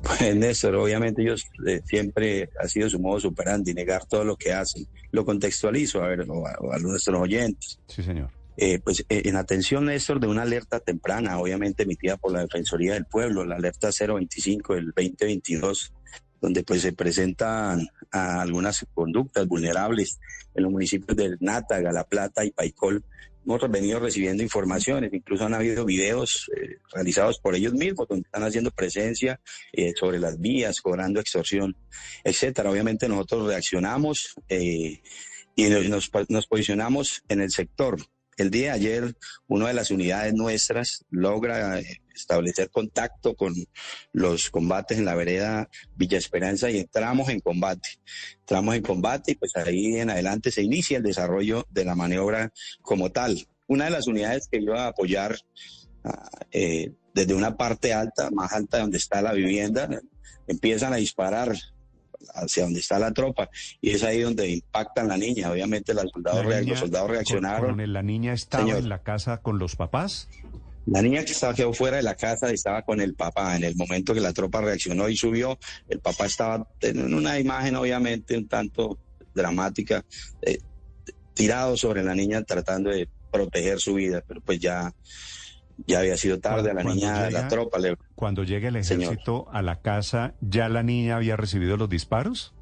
Pues 0.01 0.35
Néstor, 0.35 0.75
obviamente 0.75 1.21
ellos 1.21 1.45
eh, 1.67 1.81
siempre 1.83 2.49
ha 2.59 2.67
sido 2.67 2.89
su 2.89 2.99
modo 2.99 3.19
superandi, 3.19 3.73
negar 3.73 4.05
todo 4.05 4.23
lo 4.23 4.37
que 4.37 4.53
hacen. 4.53 4.87
Lo 5.11 5.25
contextualizo 5.25 6.01
a 6.01 6.07
ver, 6.07 6.21
a, 6.21 6.79
nuestros 6.79 7.19
oyentes. 7.19 7.79
Sí, 7.87 8.01
señor. 8.01 8.29
Eh, 8.61 8.79
pues 8.83 9.05
eh, 9.07 9.21
en 9.23 9.37
atención, 9.37 9.85
Néstor, 9.85 10.19
de 10.19 10.27
una 10.27 10.41
alerta 10.41 10.81
temprana, 10.81 11.39
obviamente 11.39 11.83
emitida 11.83 12.17
por 12.17 12.33
la 12.33 12.41
Defensoría 12.41 12.93
del 12.93 13.05
Pueblo, 13.05 13.45
la 13.45 13.55
alerta 13.55 13.89
025 13.89 14.75
del 14.75 14.87
2022, 14.87 15.93
donde 16.41 16.63
pues 16.63 16.81
se 16.81 16.91
presentan 16.91 17.87
algunas 18.11 18.85
conductas 18.93 19.47
vulnerables 19.47 20.19
en 20.53 20.63
los 20.63 20.73
municipios 20.73 21.15
de 21.15 21.37
Nátaga, 21.39 21.93
La 21.93 22.03
Plata 22.03 22.43
y 22.43 22.51
Paicol, 22.51 23.01
hemos 23.45 23.71
venido 23.71 23.97
recibiendo 24.01 24.43
informaciones, 24.43 25.13
incluso 25.13 25.45
han 25.45 25.53
habido 25.53 25.85
videos 25.85 26.51
eh, 26.57 26.79
realizados 26.93 27.39
por 27.39 27.55
ellos 27.55 27.73
mismos 27.73 28.09
donde 28.09 28.25
están 28.25 28.43
haciendo 28.43 28.71
presencia 28.71 29.39
eh, 29.71 29.93
sobre 29.95 30.19
las 30.19 30.37
vías, 30.37 30.81
cobrando 30.81 31.21
extorsión, 31.21 31.77
etcétera. 32.25 32.69
Obviamente 32.69 33.07
nosotros 33.07 33.47
reaccionamos 33.47 34.35
y 34.49 34.99
nos, 35.87 36.09
posicionamos 36.47 37.23
en 37.29 37.39
el 37.39 37.51
sector. 37.51 37.97
El 38.39 38.51
día 38.51 38.67
de 38.67 38.71
ayer, 38.71 39.15
una 39.49 39.67
de 39.67 39.73
las 39.73 39.91
unidades 39.91 40.33
nuestras 40.33 41.03
logra 41.09 41.77
eh, 41.81 42.01
establecer 42.15 42.69
contacto 42.69 43.35
con 43.35 43.53
los 44.13 44.49
combates 44.49 44.97
en 44.97 45.03
la 45.03 45.13
vereda 45.13 45.69
Villa 45.97 46.17
Esperanza 46.17 46.71
y 46.71 46.79
entramos 46.79 47.27
en 47.27 47.41
combate. 47.41 47.99
Entramos 48.39 48.75
en 48.75 48.81
combate 48.81 49.33
y 49.33 49.35
pues 49.35 49.57
ahí 49.57 49.97
en 49.97 50.09
adelante 50.09 50.51
se 50.51 50.63
inicia 50.63 50.99
el 50.99 51.03
desarrollo 51.03 51.67
de 51.69 51.83
la 51.83 51.95
maniobra 51.95 52.53
como 52.81 53.11
tal. 53.11 53.45
Una 53.67 53.85
de 53.85 53.91
las 53.91 54.07
unidades 54.07 54.47
que 54.49 54.59
iba 54.59 54.85
a 54.85 54.87
apoyar 54.87 55.37
ah, 56.05 56.29
eh, 56.53 56.93
desde 57.13 57.33
una 57.33 57.57
parte 57.57 57.93
alta, 57.93 58.31
más 58.31 58.53
alta 58.53 58.77
de 58.77 58.83
donde 58.83 58.99
está 58.99 59.21
la 59.21 59.33
vivienda, 59.33 59.89
empiezan 60.47 60.93
a 60.93 60.95
disparar 60.95 61.57
hacia 62.35 62.63
donde 62.63 62.79
está 62.79 62.99
la 62.99 63.11
tropa 63.11 63.49
y 63.81 63.91
es 63.91 64.03
ahí 64.03 64.21
donde 64.21 64.47
impactan 64.49 65.07
la 65.07 65.17
niña. 65.17 65.51
Obviamente 65.51 65.93
los 65.93 66.09
soldados, 66.11 66.43
La 66.43 66.49
rea- 66.49 66.59
niña- 66.61 66.71
los 66.71 66.79
soldados 66.79 67.09
reaccionaron. 67.09 67.61
Coronel, 67.61 67.93
¿La 67.93 68.01
niña 68.03 68.33
estaba 68.33 68.63
Señor. 68.63 68.79
en 68.79 68.89
la 68.89 69.01
casa 69.03 69.37
con 69.37 69.59
los 69.59 69.75
papás? 69.75 70.27
La 70.85 71.01
niña 71.01 71.23
que 71.23 71.33
estaba 71.33 71.53
quedó 71.53 71.71
fuera 71.73 71.97
de 71.97 72.03
la 72.03 72.15
casa 72.15 72.49
estaba 72.51 72.81
con 72.81 72.99
el 72.99 73.13
papá. 73.13 73.55
En 73.55 73.63
el 73.63 73.75
momento 73.75 74.13
que 74.13 74.21
la 74.21 74.33
tropa 74.33 74.61
reaccionó 74.61 75.07
y 75.07 75.15
subió, 75.15 75.57
el 75.87 75.99
papá 75.99 76.25
estaba 76.25 76.67
en 76.81 77.13
una 77.13 77.39
imagen 77.39 77.75
obviamente 77.75 78.35
un 78.35 78.47
tanto 78.47 78.97
dramática, 79.35 80.03
eh, 80.41 80.57
tirado 81.35 81.77
sobre 81.77 82.03
la 82.03 82.15
niña 82.15 82.43
tratando 82.43 82.89
de 82.89 83.07
proteger 83.31 83.79
su 83.79 83.93
vida, 83.93 84.23
pero 84.27 84.41
pues 84.41 84.59
ya, 84.59 84.91
ya 85.87 85.99
había 85.99 86.17
sido 86.17 86.39
tarde. 86.39 86.71
A 86.71 86.73
la 86.73 86.81
Cuando 86.83 86.95
niña, 86.95 87.27
llega- 87.27 87.41
la 87.41 87.47
tropa 87.47 87.79
le... 87.79 87.95
Cuando 88.15 88.43
llega 88.43 88.69
el 88.69 88.83
Señor. 88.83 89.03
ejército 89.13 89.47
a 89.51 89.61
la 89.61 89.81
casa, 89.81 90.33
¿ya 90.41 90.69
la 90.69 90.83
niña 90.83 91.15
había 91.17 91.35
recibido 91.37 91.77
los 91.77 91.89
disparos? 91.89 92.53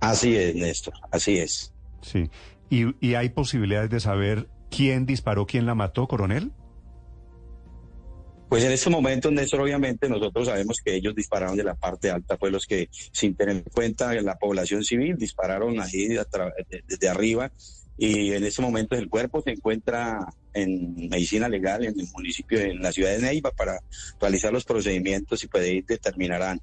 Así 0.00 0.36
es, 0.36 0.54
Néstor, 0.54 0.94
así 1.10 1.38
es. 1.38 1.72
Sí. 2.02 2.30
¿Y, 2.70 2.94
y 3.06 3.14
hay 3.14 3.30
posibilidades 3.30 3.90
de 3.90 4.00
saber 4.00 4.48
quién 4.70 5.04
disparó, 5.06 5.46
quién 5.46 5.66
la 5.66 5.74
mató, 5.74 6.06
coronel? 6.06 6.52
Pues 8.48 8.64
en 8.64 8.72
este 8.72 8.90
momento, 8.90 9.30
Néstor, 9.30 9.60
obviamente 9.60 10.08
nosotros 10.08 10.48
sabemos 10.48 10.78
que 10.84 10.94
ellos 10.96 11.14
dispararon 11.14 11.56
de 11.56 11.62
la 11.62 11.74
parte 11.76 12.10
alta, 12.10 12.36
pues 12.36 12.50
los 12.52 12.66
que 12.66 12.88
sin 12.90 13.36
tener 13.36 13.56
en 13.58 13.62
cuenta 13.62 14.12
la 14.22 14.38
población 14.38 14.82
civil 14.82 15.16
dispararon 15.16 15.78
ahí 15.80 16.08
desde 16.88 17.08
arriba 17.08 17.52
y 18.02 18.32
en 18.32 18.44
este 18.44 18.62
momento 18.62 18.96
el 18.96 19.10
cuerpo 19.10 19.42
se 19.42 19.50
encuentra 19.50 20.26
en 20.54 21.08
medicina 21.10 21.48
legal 21.50 21.84
en 21.84 22.00
el 22.00 22.06
municipio, 22.14 22.58
en 22.58 22.80
la 22.80 22.92
ciudad 22.92 23.10
de 23.12 23.18
Neiva 23.20 23.50
para 23.50 23.78
realizar 24.18 24.52
los 24.52 24.64
procedimientos 24.64 25.44
y 25.44 25.48
pues 25.48 25.64
ahí 25.64 25.82
determinarán. 25.82 26.60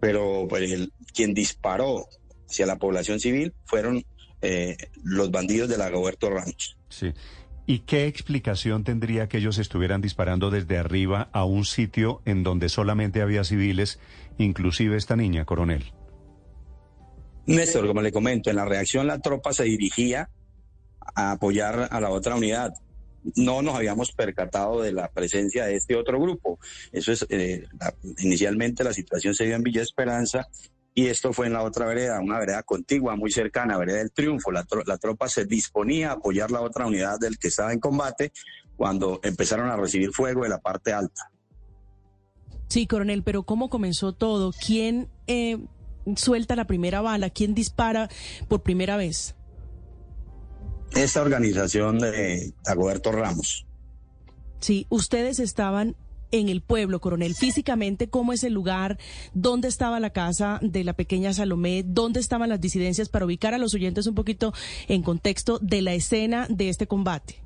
Pero 0.00 0.46
pues, 0.48 0.70
el- 0.70 0.92
quien 1.14 1.32
disparó 1.32 2.06
hacia 2.48 2.66
la 2.66 2.76
población 2.76 3.20
civil 3.20 3.54
fueron 3.64 4.04
eh, 4.42 4.76
los 5.02 5.30
bandidos 5.30 5.68
de 5.68 5.78
la 5.78 5.88
Roberto 5.88 6.28
Ramos. 6.28 6.76
Sí. 6.88 7.12
¿Y 7.64 7.80
qué 7.80 8.06
explicación 8.06 8.82
tendría 8.82 9.28
que 9.28 9.38
ellos 9.38 9.58
estuvieran 9.58 10.00
disparando 10.02 10.50
desde 10.50 10.76
arriba 10.78 11.30
a 11.32 11.44
un 11.44 11.64
sitio 11.64 12.20
en 12.24 12.42
donde 12.42 12.68
solamente 12.68 13.22
había 13.22 13.44
civiles, 13.44 14.00
inclusive 14.38 14.96
esta 14.96 15.14
niña, 15.16 15.44
coronel? 15.44 15.92
Néstor, 17.46 17.86
como 17.86 18.02
le 18.02 18.12
comento, 18.12 18.50
en 18.50 18.56
la 18.56 18.64
reacción 18.64 19.06
la 19.06 19.18
tropa 19.18 19.52
se 19.52 19.64
dirigía 19.64 20.30
a 21.14 21.32
apoyar 21.32 21.88
a 21.90 22.00
la 22.00 22.10
otra 22.10 22.36
unidad. 22.36 22.72
No 23.36 23.62
nos 23.62 23.76
habíamos 23.76 24.12
percatado 24.12 24.82
de 24.82 24.92
la 24.92 25.08
presencia 25.10 25.64
de 25.64 25.76
este 25.76 25.96
otro 25.96 26.20
grupo. 26.20 26.58
Eso 26.92 27.12
es, 27.12 27.26
eh, 27.30 27.64
inicialmente 28.18 28.84
la 28.84 28.92
situación 28.92 29.34
se 29.34 29.44
dio 29.44 29.56
en 29.56 29.62
Villa 29.62 29.82
Esperanza 29.82 30.48
y 30.94 31.06
esto 31.06 31.32
fue 31.32 31.46
en 31.46 31.54
la 31.54 31.62
otra 31.62 31.86
vereda, 31.86 32.20
una 32.20 32.38
vereda 32.38 32.62
contigua, 32.62 33.16
muy 33.16 33.30
cercana, 33.30 33.78
vereda 33.78 33.98
del 33.98 34.12
Triunfo. 34.12 34.50
La 34.52 34.98
tropa 34.98 35.28
se 35.28 35.46
disponía 35.46 36.10
a 36.10 36.14
apoyar 36.14 36.50
la 36.50 36.60
otra 36.60 36.86
unidad 36.86 37.18
del 37.18 37.38
que 37.38 37.48
estaba 37.48 37.72
en 37.72 37.80
combate 37.80 38.32
cuando 38.76 39.20
empezaron 39.22 39.70
a 39.70 39.76
recibir 39.76 40.12
fuego 40.12 40.42
de 40.42 40.48
la 40.48 40.58
parte 40.58 40.92
alta. 40.92 41.30
Sí, 42.68 42.86
coronel, 42.86 43.22
pero 43.22 43.42
¿cómo 43.42 43.68
comenzó 43.68 44.12
todo? 44.12 44.52
¿Quién 44.52 45.08
eh, 45.26 45.58
suelta 46.16 46.56
la 46.56 46.66
primera 46.66 47.00
bala? 47.00 47.30
¿Quién 47.30 47.54
dispara 47.54 48.08
por 48.48 48.62
primera 48.62 48.96
vez? 48.96 49.34
Esta 50.94 51.22
organización 51.22 51.98
de 51.98 52.52
Dagoberto 52.64 53.12
Ramos. 53.12 53.66
Sí, 54.60 54.86
ustedes 54.90 55.40
estaban 55.40 55.96
en 56.32 56.48
el 56.48 56.62
pueblo, 56.62 57.00
coronel. 57.00 57.34
Físicamente, 57.34 58.08
¿cómo 58.08 58.32
es 58.32 58.42
el 58.42 58.52
lugar? 58.52 58.98
¿Dónde 59.34 59.68
estaba 59.68 60.00
la 60.00 60.10
casa 60.10 60.58
de 60.62 60.82
la 60.82 60.94
pequeña 60.94 61.32
Salomé? 61.32 61.84
¿Dónde 61.86 62.20
estaban 62.20 62.48
las 62.48 62.60
disidencias? 62.60 63.08
Para 63.08 63.26
ubicar 63.26 63.54
a 63.54 63.58
los 63.58 63.74
oyentes 63.74 64.06
un 64.06 64.14
poquito 64.14 64.52
en 64.88 65.02
contexto 65.02 65.58
de 65.60 65.82
la 65.82 65.94
escena 65.94 66.46
de 66.48 66.68
este 66.68 66.86
combate. 66.86 67.42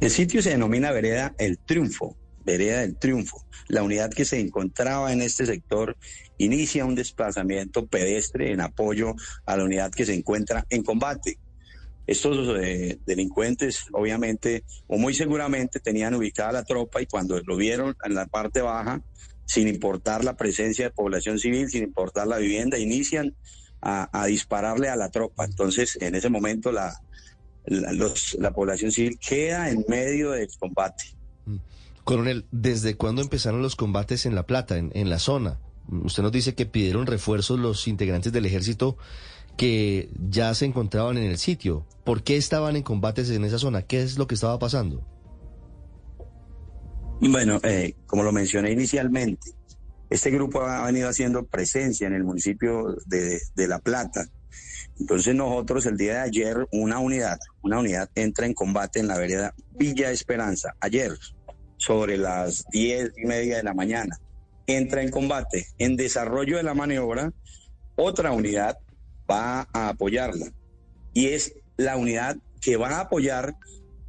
El 0.00 0.10
sitio 0.10 0.42
se 0.42 0.50
denomina 0.50 0.90
Vereda 0.92 1.34
El 1.38 1.58
Triunfo, 1.58 2.16
Vereda 2.44 2.80
del 2.80 2.96
Triunfo. 2.96 3.44
La 3.68 3.82
unidad 3.82 4.10
que 4.10 4.24
se 4.24 4.40
encontraba 4.40 5.12
en 5.12 5.22
este 5.22 5.46
sector 5.46 5.96
inicia 6.38 6.84
un 6.84 6.94
desplazamiento 6.94 7.86
pedestre 7.86 8.52
en 8.52 8.60
apoyo 8.60 9.14
a 9.46 9.56
la 9.56 9.64
unidad 9.64 9.90
que 9.90 10.06
se 10.06 10.14
encuentra 10.14 10.66
en 10.70 10.82
combate. 10.82 11.38
Estos 12.06 12.58
eh, 12.60 12.98
delincuentes, 13.06 13.86
obviamente, 13.92 14.64
o 14.86 14.98
muy 14.98 15.14
seguramente, 15.14 15.80
tenían 15.80 16.14
ubicada 16.14 16.52
la 16.52 16.64
tropa 16.64 17.00
y 17.00 17.06
cuando 17.06 17.40
lo 17.40 17.56
vieron 17.56 17.96
en 18.04 18.14
la 18.14 18.26
parte 18.26 18.60
baja, 18.60 19.00
sin 19.46 19.68
importar 19.68 20.22
la 20.24 20.36
presencia 20.36 20.86
de 20.86 20.90
población 20.90 21.38
civil, 21.38 21.70
sin 21.70 21.84
importar 21.84 22.26
la 22.26 22.38
vivienda, 22.38 22.78
inician 22.78 23.34
a, 23.80 24.26
dispararle 24.26 24.88
a 24.88 24.96
la 24.96 25.10
tropa. 25.10 25.44
Entonces, 25.44 25.98
en 26.00 26.14
ese 26.14 26.30
momento, 26.30 26.72
la, 26.72 26.94
la, 27.66 28.12
la 28.38 28.50
población 28.52 28.90
civil 28.90 29.18
queda 29.18 29.70
en 29.70 29.84
medio 29.88 30.30
del 30.30 30.48
combate. 30.58 31.04
Coronel, 32.04 32.46
¿desde 32.52 32.96
cuándo 32.96 33.22
empezaron 33.22 33.62
los 33.62 33.76
combates 33.76 34.26
en 34.26 34.34
La 34.34 34.46
Plata, 34.46 34.76
en, 34.76 35.10
la 35.10 35.18
zona? 35.18 35.58
Usted 35.88 36.22
nos 36.22 36.32
dice 36.32 36.54
que 36.54 36.66
pidieron 36.66 37.06
refuerzos 37.06 37.58
los 37.58 37.88
integrantes 37.88 38.32
del 38.32 38.44
ejército 38.44 38.98
que 39.56 40.10
ya 40.28 40.54
se 40.54 40.66
encontraban 40.66 41.16
en 41.16 41.24
el 41.24 41.38
sitio. 41.38 41.86
¿Por 42.04 42.22
qué 42.22 42.36
estaban 42.36 42.76
en 42.76 42.82
combates 42.82 43.30
en 43.30 43.44
esa 43.44 43.58
zona? 43.58 43.82
¿Qué 43.82 44.02
es 44.02 44.18
lo 44.18 44.26
que 44.26 44.34
estaba 44.34 44.58
pasando? 44.58 45.02
Bueno, 47.20 47.58
eh, 47.62 47.94
como 48.06 48.22
lo 48.22 48.32
mencioné 48.32 48.72
inicialmente, 48.72 49.52
este 50.10 50.30
grupo 50.30 50.60
ha 50.62 50.84
venido 50.84 51.08
haciendo 51.08 51.46
presencia 51.46 52.06
en 52.06 52.12
el 52.12 52.24
municipio 52.24 52.96
de, 53.06 53.40
de 53.54 53.68
La 53.68 53.78
Plata. 53.78 54.26
Entonces 55.00 55.34
nosotros 55.34 55.86
el 55.86 55.96
día 55.96 56.14
de 56.14 56.20
ayer 56.20 56.68
una 56.70 56.98
unidad, 56.98 57.38
una 57.62 57.78
unidad 57.78 58.10
entra 58.14 58.46
en 58.46 58.54
combate 58.54 59.00
en 59.00 59.08
la 59.08 59.16
vereda 59.16 59.54
Villa 59.70 60.10
Esperanza. 60.10 60.74
Ayer, 60.80 61.12
sobre 61.76 62.16
las 62.16 62.64
diez 62.70 63.12
y 63.16 63.26
media 63.26 63.56
de 63.56 63.62
la 63.62 63.74
mañana, 63.74 64.18
entra 64.66 65.02
en 65.02 65.10
combate. 65.10 65.66
En 65.78 65.96
desarrollo 65.96 66.56
de 66.56 66.62
la 66.62 66.74
maniobra, 66.74 67.32
otra 67.96 68.32
unidad 68.32 68.78
va 69.30 69.68
a 69.72 69.88
apoyarla. 69.88 70.52
Y 71.12 71.28
es 71.28 71.54
la 71.76 71.96
unidad 71.96 72.36
que 72.60 72.76
va 72.76 72.90
a 72.90 73.00
apoyar 73.00 73.54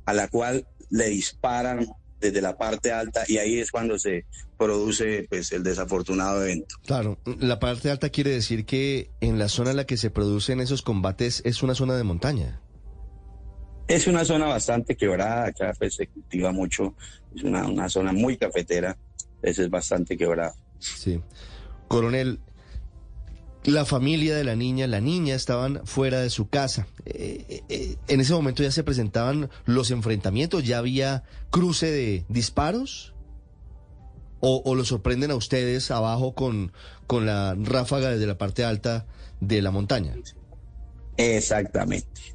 a 0.06 0.14
la 0.14 0.28
cual 0.28 0.68
le 0.90 1.10
disparan 1.10 1.88
desde 2.20 2.42
la 2.42 2.58
parte 2.58 2.92
alta 2.92 3.24
y 3.28 3.38
ahí 3.38 3.60
es 3.60 3.72
cuando 3.72 4.00
se 4.00 4.26
produce 4.58 5.26
pues 5.30 5.52
el 5.52 5.64
desafortunado 5.64 6.44
evento. 6.44 6.76
Claro, 6.86 7.20
la 7.40 7.60
parte 7.60 7.92
alta 7.92 8.10
quiere 8.10 8.32
decir 8.32 8.66
que 8.66 9.12
en 9.22 9.38
la 9.38 9.50
zona 9.50 9.72
en 9.72 9.78
la 9.78 9.86
que 9.86 9.98
se 9.98 10.10
producen 10.10 10.62
esos 10.62 10.82
combates 10.82 11.42
es 11.46 11.62
una 11.62 11.76
zona 11.76 11.96
de 11.96 12.04
montaña. 12.04 12.62
Es 13.88 14.08
una 14.08 14.26
zona 14.26 14.48
bastante 14.48 14.96
quebrada, 14.96 15.48
acá 15.48 15.74
pues, 15.78 15.96
se 15.96 16.08
cultiva 16.08 16.52
mucho, 16.52 16.96
es 17.36 17.44
una, 17.44 17.68
una 17.68 17.88
zona 17.88 18.14
muy 18.14 18.38
cafetera, 18.38 18.98
entonces 19.36 19.60
es 19.60 19.70
bastante 19.70 20.18
quebrada. 20.18 20.56
Sí. 20.80 21.22
Coronel, 21.88 22.40
la 23.64 23.86
familia 23.86 24.36
de 24.36 24.44
la 24.44 24.56
niña, 24.56 24.88
la 24.88 25.02
niña 25.02 25.36
estaban 25.36 25.86
fuera 25.86 26.20
de 26.22 26.30
su 26.30 26.50
casa. 26.50 26.88
Eh, 27.06 27.62
eh, 27.70 27.96
en 28.08 28.22
ese 28.22 28.34
momento 28.34 28.64
ya 28.64 28.72
se 28.72 28.84
presentaban 28.84 29.50
los 29.66 29.92
enfrentamientos, 29.92 30.64
ya 30.64 30.80
había 30.80 31.24
cruce 31.52 31.92
de 31.92 32.26
disparos. 32.30 33.14
¿O, 34.42 34.62
o 34.64 34.76
lo 34.76 34.86
sorprenden 34.86 35.32
a 35.32 35.36
ustedes 35.36 35.90
abajo 35.90 36.36
con, 36.36 36.72
con 37.08 37.26
la 37.26 37.56
ráfaga 37.58 38.12
desde 38.12 38.28
la 38.28 38.38
parte 38.38 38.64
alta 38.64 39.08
de 39.40 39.62
la 39.62 39.72
montaña? 39.72 40.14
Exactamente. 41.18 42.35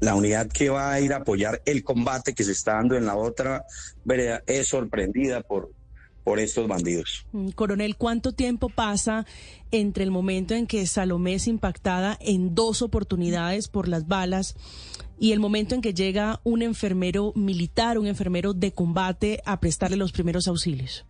La 0.00 0.14
unidad 0.14 0.48
que 0.48 0.70
va 0.70 0.92
a 0.92 1.00
ir 1.00 1.12
a 1.12 1.18
apoyar 1.18 1.60
el 1.64 1.82
combate 1.82 2.34
que 2.34 2.44
se 2.44 2.52
está 2.52 2.74
dando 2.74 2.96
en 2.96 3.06
la 3.06 3.16
otra 3.16 3.64
vereda 4.04 4.42
es 4.46 4.68
sorprendida 4.68 5.42
por, 5.42 5.72
por 6.22 6.38
estos 6.38 6.68
bandidos. 6.68 7.26
Mm, 7.32 7.48
Coronel, 7.50 7.96
¿cuánto 7.96 8.32
tiempo 8.32 8.68
pasa 8.68 9.26
entre 9.70 10.04
el 10.04 10.10
momento 10.10 10.54
en 10.54 10.66
que 10.66 10.86
Salomé 10.86 11.34
es 11.34 11.48
impactada 11.48 12.18
en 12.20 12.54
dos 12.54 12.82
oportunidades 12.82 13.68
por 13.68 13.88
las 13.88 14.06
balas 14.06 14.54
y 15.18 15.32
el 15.32 15.40
momento 15.40 15.74
en 15.74 15.80
que 15.80 15.94
llega 15.94 16.40
un 16.44 16.62
enfermero 16.62 17.32
militar, 17.34 17.98
un 17.98 18.06
enfermero 18.06 18.54
de 18.54 18.72
combate 18.72 19.40
a 19.44 19.58
prestarle 19.58 19.96
los 19.96 20.12
primeros 20.12 20.48
auxilios? 20.48 21.06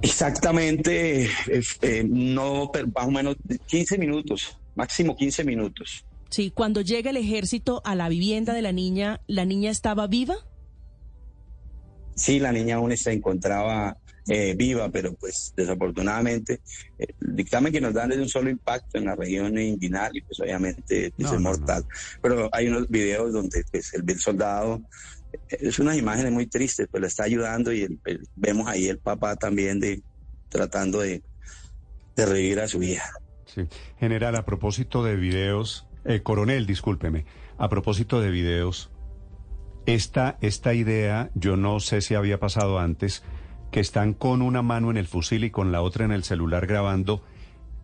Exactamente, 0.00 1.24
eh, 1.24 1.62
eh, 1.82 2.06
no, 2.08 2.70
pero 2.72 2.86
más 2.94 3.06
o 3.08 3.10
menos 3.10 3.36
15 3.66 3.98
minutos, 3.98 4.57
máximo 4.78 5.16
15 5.16 5.44
minutos. 5.44 6.06
Sí, 6.30 6.50
cuando 6.50 6.80
llega 6.80 7.10
el 7.10 7.16
ejército 7.16 7.82
a 7.84 7.94
la 7.94 8.08
vivienda 8.08 8.54
de 8.54 8.62
la 8.62 8.72
niña, 8.72 9.20
¿la 9.26 9.44
niña 9.44 9.70
estaba 9.70 10.06
viva? 10.06 10.36
Sí, 12.14 12.38
la 12.38 12.52
niña 12.52 12.76
aún 12.76 12.96
se 12.96 13.12
encontraba 13.12 13.96
eh, 14.28 14.54
viva, 14.56 14.88
pero 14.90 15.14
pues 15.14 15.52
desafortunadamente 15.56 16.60
el 16.98 17.34
dictamen 17.34 17.72
que 17.72 17.80
nos 17.80 17.94
dan 17.94 18.12
es 18.12 18.18
un 18.18 18.28
solo 18.28 18.50
impacto 18.50 18.98
en 18.98 19.06
la 19.06 19.16
región 19.16 19.58
inguinal 19.58 20.16
y 20.16 20.20
pues 20.20 20.38
obviamente 20.40 21.12
es 21.16 21.40
mortal. 21.40 21.84
Pero 22.22 22.48
hay 22.52 22.68
unos 22.68 22.88
videos 22.88 23.32
donde 23.32 23.64
pues 23.70 23.92
el 23.94 24.20
soldado 24.20 24.82
es 25.48 25.78
unas 25.78 25.96
imágenes 25.96 26.32
muy 26.32 26.46
tristes, 26.46 26.86
pues 26.90 27.00
la 27.00 27.08
está 27.08 27.24
ayudando 27.24 27.72
y 27.72 27.98
vemos 28.36 28.68
ahí 28.68 28.86
el 28.86 28.98
papá 28.98 29.34
también 29.34 29.80
de 29.80 30.02
tratando 30.48 31.00
de, 31.00 31.22
de 32.14 32.26
revivir 32.26 32.60
a 32.60 32.68
su 32.68 32.82
hija. 32.82 33.10
General, 33.98 34.36
a 34.36 34.44
propósito 34.44 35.04
de 35.04 35.16
videos, 35.16 35.86
eh, 36.04 36.20
coronel, 36.22 36.66
discúlpeme, 36.66 37.24
a 37.56 37.68
propósito 37.68 38.20
de 38.20 38.30
videos, 38.30 38.90
esta, 39.86 40.36
esta 40.40 40.74
idea, 40.74 41.30
yo 41.34 41.56
no 41.56 41.80
sé 41.80 42.00
si 42.00 42.14
había 42.14 42.38
pasado 42.38 42.78
antes, 42.78 43.22
que 43.70 43.80
están 43.80 44.14
con 44.14 44.42
una 44.42 44.62
mano 44.62 44.90
en 44.90 44.96
el 44.96 45.06
fusil 45.06 45.44
y 45.44 45.50
con 45.50 45.72
la 45.72 45.82
otra 45.82 46.04
en 46.04 46.12
el 46.12 46.24
celular 46.24 46.66
grabando, 46.66 47.22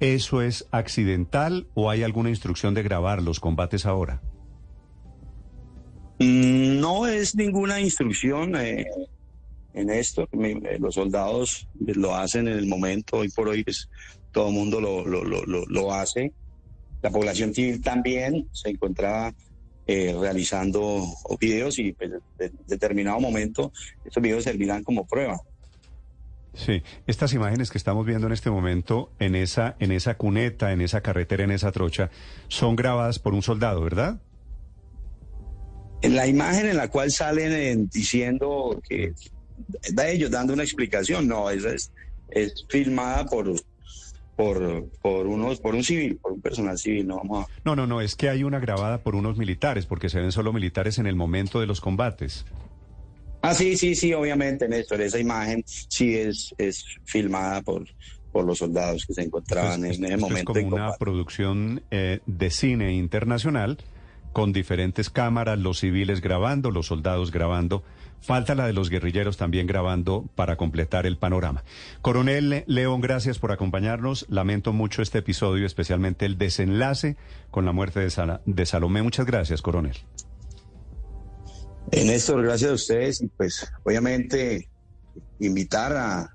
¿eso 0.01 0.43
es 0.43 0.67
accidental 0.71 1.67
o 1.75 1.91
hay 1.91 2.03
alguna 2.03 2.31
instrucción 2.31 2.75
de 2.75 2.83
grabar 2.83 3.23
los 3.23 3.41
combates 3.41 3.87
ahora? 3.87 4.23
Mm, 6.19 6.81
no 6.81 7.07
es 7.07 7.35
ninguna 7.35 7.81
instrucción 7.81 8.55
eh, 8.57 8.87
en 9.73 9.91
esto. 9.91 10.29
Eh, 10.33 10.79
los 10.79 10.95
soldados 10.95 11.69
lo 11.79 12.15
hacen 12.15 12.49
en 12.49 12.59
el 12.59 12.67
momento, 12.67 13.19
hoy 13.19 13.29
por 13.29 13.49
hoy 13.49 13.65
pues, 13.65 13.89
todo 14.35 14.49
el 14.49 14.55
mundo 14.55 14.81
lo, 14.81 15.07
lo, 15.07 15.25
lo, 15.25 15.45
lo, 15.47 15.95
hace. 15.95 16.33
La 17.01 17.11
población 17.11 17.55
civil 17.55 17.81
también 17.81 18.49
se 18.53 18.71
encontraba 18.71 19.33
eh, 19.87 20.15
realizando 20.19 21.07
videos 21.41 21.79
y 21.79 21.93
pues, 21.93 22.11
en 22.39 22.53
determinado 22.67 23.21
momento 23.21 23.73
estos 24.05 24.23
videos 24.23 24.45
servirán 24.45 24.83
como 24.83 25.07
prueba. 25.07 25.41
Sí, 26.53 26.83
estas 27.07 27.33
imágenes 27.33 27.71
que 27.71 27.79
estamos 27.79 28.07
viendo 28.07 28.27
en 28.27 28.33
este 28.33 28.51
momento 28.51 29.11
en 29.19 29.35
esa, 29.35 29.77
en 29.79 29.93
esa 29.93 30.17
cuneta, 30.17 30.73
en 30.73 30.81
esa 30.81 31.01
carretera, 31.01 31.45
en 31.45 31.51
esa 31.51 31.73
trocha, 31.73 32.11
son 32.49 32.77
grabadas 32.77 33.19
por 33.19 33.35
un 33.35 33.43
soldado, 33.43 33.81
¿verdad? 33.83 34.21
La 36.03 36.27
imagen 36.27 36.67
en 36.67 36.77
la 36.77 36.89
cual 36.89 37.11
salen 37.11 37.89
diciendo 37.89 38.81
que 38.89 39.15
da 39.93 40.09
ellos 40.09 40.31
dando 40.31 40.53
una 40.53 40.63
explicación, 40.63 41.27
no, 41.27 41.51
esa 41.51 41.73
es, 41.73 41.93
es 42.31 42.67
filmada 42.69 43.27
por 43.27 43.55
por, 44.37 44.89
por 45.03 45.27
unos 45.27 45.61
por 45.61 45.75
un 45.75 45.85
civil, 45.85 46.17
por 46.17 46.33
un 46.33 46.41
personal 46.41 46.79
civil, 46.79 47.07
no 47.07 47.17
vamos 47.17 47.47
a... 47.47 47.53
No, 47.65 47.77
no, 47.77 47.87
no, 47.87 48.01
es 48.01 48.15
que 48.17 48.29
hay 48.29 48.45
una 48.45 48.59
grabada 48.59 48.99
por 48.99 49.15
unos 49.15 49.37
militares, 49.37 49.87
porque 49.87 50.09
se 50.09 50.21
ven 50.21 50.33
solo 50.33 50.53
militares 50.53 50.99
en 50.99 51.07
el 51.07 51.17
momento 51.17 51.61
de 51.61 51.67
los 51.67 51.81
combates. 51.81 52.45
Ah, 53.43 53.55
sí, 53.55 53.77
sí, 53.77 53.95
sí, 53.95 54.15
obviamente, 54.15 54.69
Néstor, 54.69 55.03
esa 55.03 55.19
imagen 55.19 55.63
sí 55.67 56.17
es, 56.17 56.55
es 56.57 56.85
filmada 57.05 57.61
por, 57.61 57.85
por 58.33 58.45
los 58.47 58.59
soldados 58.59 59.05
que 59.07 59.15
se 59.15 59.23
encontraban 59.23 59.85
en 59.85 59.93
ese 59.93 60.17
momento. 60.17 60.53
Es 60.53 60.65
como 60.65 60.77
una 60.77 60.95
producción 60.95 61.83
eh, 61.91 62.21
de 62.27 62.51
cine 62.51 62.95
internacional 62.95 63.79
con 64.33 64.53
diferentes 64.53 65.11
cámaras, 65.11 65.59
los 65.59 65.79
civiles 65.79 66.21
grabando, 66.21 66.71
los 66.71 66.87
soldados 66.87 67.31
grabando. 67.31 67.85
Falta 68.25 68.55
la 68.55 68.67
de 68.67 68.73
los 68.73 68.89
guerrilleros 68.89 69.37
también 69.37 69.67
grabando 69.67 70.25
para 70.35 70.57
completar 70.57 71.05
el 71.05 71.19
panorama. 71.19 71.63
Coronel 72.01 72.65
León, 72.67 73.03
gracias 73.03 73.39
por 73.39 73.53
acompañarnos. 73.53 74.25
Lamento 74.31 74.73
mucho 74.73 75.03
este 75.03 75.19
episodio, 75.19 75.67
especialmente 75.67 76.25
el 76.25 76.39
desenlace 76.39 77.19
con 77.51 77.67
la 77.67 77.73
muerte 77.73 78.01
de, 78.01 78.39
de 78.47 78.65
Salomé. 78.65 79.03
Muchas 79.03 79.27
gracias, 79.27 79.61
coronel. 79.61 79.99
En 81.93 82.09
esto, 82.09 82.39
gracias 82.39 82.71
a 82.71 82.75
ustedes 82.75 83.21
y 83.21 83.27
pues 83.27 83.71
obviamente 83.85 84.71
invitar 85.39 85.95
a, 85.95 86.35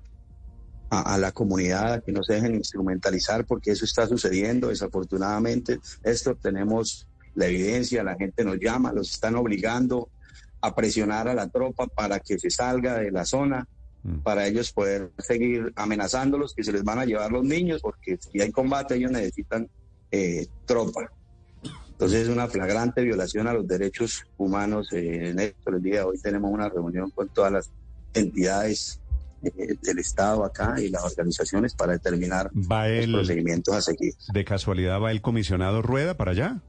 a, 0.90 1.18
la 1.18 1.32
comunidad 1.32 1.94
a 1.94 2.00
que 2.02 2.12
no 2.12 2.22
se 2.22 2.34
dejen 2.34 2.54
instrumentalizar 2.54 3.44
porque 3.46 3.72
eso 3.72 3.84
está 3.84 4.06
sucediendo 4.06 4.68
desafortunadamente. 4.68 5.80
Esto 6.04 6.36
tenemos 6.36 7.08
la 7.34 7.46
evidencia, 7.46 8.04
la 8.04 8.14
gente 8.14 8.44
nos 8.44 8.60
llama, 8.60 8.92
los 8.92 9.10
están 9.10 9.34
obligando 9.34 10.08
a 10.60 10.74
presionar 10.74 11.28
a 11.28 11.34
la 11.34 11.48
tropa 11.48 11.86
para 11.86 12.20
que 12.20 12.38
se 12.38 12.50
salga 12.50 12.98
de 12.98 13.10
la 13.10 13.24
zona, 13.24 13.66
mm. 14.02 14.18
para 14.18 14.46
ellos 14.46 14.72
poder 14.72 15.10
seguir 15.18 15.72
amenazándolos 15.76 16.54
que 16.54 16.64
se 16.64 16.72
les 16.72 16.84
van 16.84 16.98
a 16.98 17.04
llevar 17.04 17.32
los 17.32 17.44
niños, 17.44 17.80
porque 17.80 18.18
si 18.18 18.40
hay 18.40 18.50
combate 18.50 18.96
ellos 18.96 19.10
necesitan 19.10 19.68
eh, 20.10 20.46
tropa. 20.66 21.10
Entonces 21.92 22.22
es 22.22 22.28
una 22.28 22.48
flagrante 22.48 23.02
violación 23.02 23.46
a 23.46 23.52
los 23.52 23.68
derechos 23.68 24.24
humanos. 24.38 24.90
Eh, 24.92 25.30
en 25.30 25.38
esto, 25.38 25.70
el 25.70 25.82
día 25.82 25.96
de 25.96 26.04
hoy 26.04 26.18
tenemos 26.18 26.50
una 26.50 26.68
reunión 26.68 27.10
con 27.10 27.28
todas 27.28 27.52
las 27.52 27.70
entidades 28.14 29.00
eh, 29.42 29.76
del 29.82 29.98
Estado 29.98 30.44
acá 30.44 30.80
y 30.80 30.88
las 30.88 31.04
organizaciones 31.04 31.74
para 31.74 31.92
determinar 31.92 32.50
los 32.52 33.06
procedimientos 33.06 33.74
a 33.74 33.82
seguir. 33.82 34.14
¿De 34.32 34.44
casualidad 34.44 35.00
va 35.00 35.10
el 35.10 35.20
comisionado 35.20 35.82
Rueda 35.82 36.16
para 36.16 36.30
allá? 36.30 36.60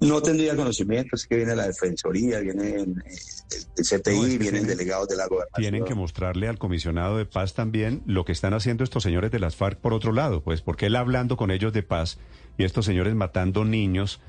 No 0.00 0.20
tendría 0.20 0.54
conocimiento, 0.54 1.16
es 1.16 1.26
que 1.26 1.36
viene 1.36 1.56
la 1.56 1.66
Defensoría, 1.66 2.40
viene 2.40 2.76
el, 2.76 2.94
CTI, 3.76 4.36
vienen 4.36 4.66
delegados 4.66 5.08
de 5.08 5.16
la 5.16 5.26
gobernación. 5.26 5.62
Tienen 5.62 5.84
que 5.84 5.94
mostrarle 5.94 6.48
al 6.48 6.58
comisionado 6.58 7.16
de 7.16 7.24
paz 7.24 7.54
también 7.54 8.02
lo 8.04 8.24
que 8.24 8.32
están 8.32 8.52
haciendo 8.52 8.84
estos 8.84 9.02
señores 9.02 9.30
de 9.30 9.38
las 9.38 9.56
FARC 9.56 9.78
por 9.78 9.94
otro 9.94 10.12
lado, 10.12 10.42
pues 10.42 10.60
porque 10.60 10.86
él 10.86 10.96
hablando 10.96 11.36
con 11.36 11.50
ellos 11.50 11.72
de 11.72 11.82
paz 11.82 12.18
y 12.58 12.64
estos 12.64 12.84
señores 12.84 13.14
matando 13.14 13.64
niños, 13.64 14.20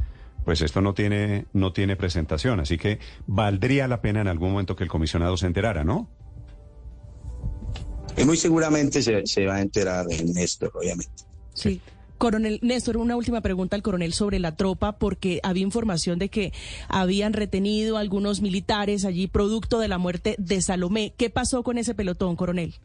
pues 0.45 0.61
esto 0.61 0.79
no 0.79 0.93
tiene, 0.93 1.47
no 1.51 1.73
tiene 1.73 1.97
presentación. 1.97 2.61
Así 2.61 2.77
que 2.77 2.99
valdría 3.25 3.89
la 3.89 4.01
pena 4.01 4.21
en 4.21 4.29
algún 4.29 4.51
momento 4.51 4.77
que 4.77 4.85
el 4.85 4.89
comisionado 4.89 5.35
se 5.35 5.47
enterara, 5.47 5.83
¿no? 5.83 6.09
Y 8.15 8.23
muy 8.23 8.37
seguramente 8.37 9.01
se, 9.01 9.27
se 9.27 9.45
va 9.45 9.55
a 9.55 9.61
enterar 9.61 10.05
en 10.09 10.37
esto, 10.37 10.71
obviamente. 10.73 11.23
Sí. 11.53 11.81
Coronel 12.17 12.59
Néstor, 12.61 12.97
una 12.97 13.15
última 13.15 13.41
pregunta 13.41 13.75
al 13.75 13.81
coronel 13.81 14.13
sobre 14.13 14.39
la 14.39 14.55
tropa, 14.55 14.97
porque 14.97 15.39
había 15.43 15.63
información 15.63 16.19
de 16.19 16.29
que 16.29 16.53
habían 16.87 17.33
retenido 17.33 17.97
algunos 17.97 18.41
militares 18.41 19.05
allí 19.05 19.27
producto 19.27 19.79
de 19.79 19.87
la 19.87 19.97
muerte 19.97 20.35
de 20.39 20.61
Salomé. 20.61 21.13
¿Qué 21.17 21.29
pasó 21.29 21.63
con 21.63 21.77
ese 21.77 21.93
pelotón, 21.93 22.35
coronel? 22.35 22.75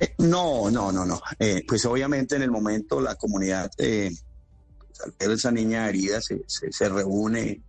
Eh, 0.00 0.14
no, 0.18 0.70
no, 0.70 0.90
no, 0.90 1.04
no. 1.04 1.20
Eh, 1.38 1.64
pues 1.66 1.84
obviamente 1.86 2.36
en 2.36 2.42
el 2.42 2.50
momento 2.50 3.00
la 3.00 3.14
comunidad, 3.14 3.70
eh, 3.78 4.10
ver 5.18 5.30
esa 5.30 5.52
niña 5.52 5.88
herida, 5.88 6.20
se, 6.20 6.42
se 6.46 6.88
reúne 6.88 7.62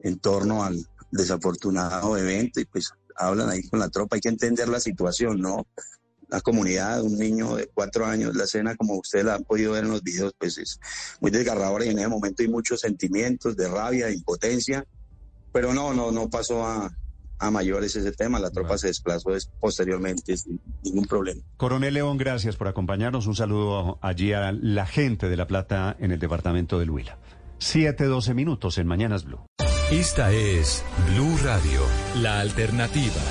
en 0.00 0.18
torno 0.18 0.64
al 0.64 0.86
desafortunado 1.10 2.16
evento 2.16 2.60
y 2.60 2.64
pues 2.64 2.92
hablan 3.16 3.50
ahí 3.50 3.62
con 3.68 3.80
la 3.80 3.88
tropa. 3.88 4.16
Hay 4.16 4.20
que 4.20 4.28
entender 4.28 4.68
la 4.68 4.80
situación, 4.80 5.40
¿no? 5.40 5.66
La 6.28 6.40
comunidad, 6.40 7.02
un 7.02 7.18
niño 7.18 7.56
de 7.56 7.68
cuatro 7.72 8.06
años, 8.06 8.34
la 8.36 8.44
escena 8.44 8.76
como 8.76 8.94
usted 8.94 9.24
la 9.24 9.34
han 9.34 9.44
podido 9.44 9.72
ver 9.72 9.84
en 9.84 9.90
los 9.90 10.02
videos, 10.02 10.34
pues 10.38 10.58
es 10.58 10.78
muy 11.20 11.30
desgarradora 11.30 11.84
y 11.84 11.88
en 11.88 11.98
ese 11.98 12.08
momento 12.08 12.42
hay 12.42 12.48
muchos 12.48 12.80
sentimientos 12.80 13.56
de 13.56 13.68
rabia, 13.68 14.06
de 14.06 14.14
impotencia, 14.14 14.84
pero 15.52 15.72
no, 15.72 15.94
no, 15.94 16.12
no 16.12 16.28
pasó 16.28 16.66
a, 16.66 16.90
a 17.38 17.50
mayores 17.50 17.96
ese 17.96 18.12
tema, 18.12 18.38
la 18.38 18.50
tropa 18.50 18.76
se 18.78 18.88
desplazó 18.88 19.30
posteriormente 19.60 20.36
sin 20.36 20.60
ningún 20.84 21.06
problema. 21.06 21.40
Coronel 21.56 21.94
León, 21.94 22.18
gracias 22.18 22.56
por 22.56 22.68
acompañarnos, 22.68 23.26
un 23.26 23.36
saludo 23.36 23.98
allí 24.02 24.32
a 24.32 24.52
la 24.52 24.86
gente 24.86 25.28
de 25.28 25.36
La 25.36 25.46
Plata 25.46 25.96
en 25.98 26.10
el 26.12 26.18
departamento 26.18 26.78
del 26.78 26.90
Huila. 26.90 27.18
Siete, 27.58 28.04
doce 28.04 28.34
minutos 28.34 28.78
en 28.78 28.86
Mañanas 28.86 29.24
Blue. 29.24 29.40
Esta 29.90 30.32
es 30.32 30.84
Blue 31.14 31.38
Radio, 31.42 31.80
la 32.20 32.40
alternativa. 32.40 33.22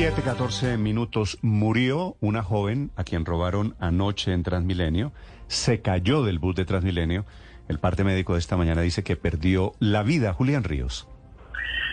7, 0.00 0.76
minutos. 0.76 1.38
Murió 1.42 2.14
una 2.20 2.44
joven 2.44 2.92
a 2.94 3.02
quien 3.02 3.24
robaron 3.24 3.74
anoche 3.80 4.32
en 4.32 4.44
Transmilenio. 4.44 5.10
Se 5.48 5.82
cayó 5.82 6.22
del 6.22 6.38
bus 6.38 6.54
de 6.54 6.64
Transmilenio. 6.64 7.24
El 7.68 7.80
parte 7.80 8.04
médico 8.04 8.34
de 8.34 8.38
esta 8.38 8.56
mañana 8.56 8.80
dice 8.80 9.02
que 9.02 9.16
perdió 9.16 9.72
la 9.80 10.04
vida. 10.04 10.32
Julián 10.32 10.62
Ríos. 10.62 11.08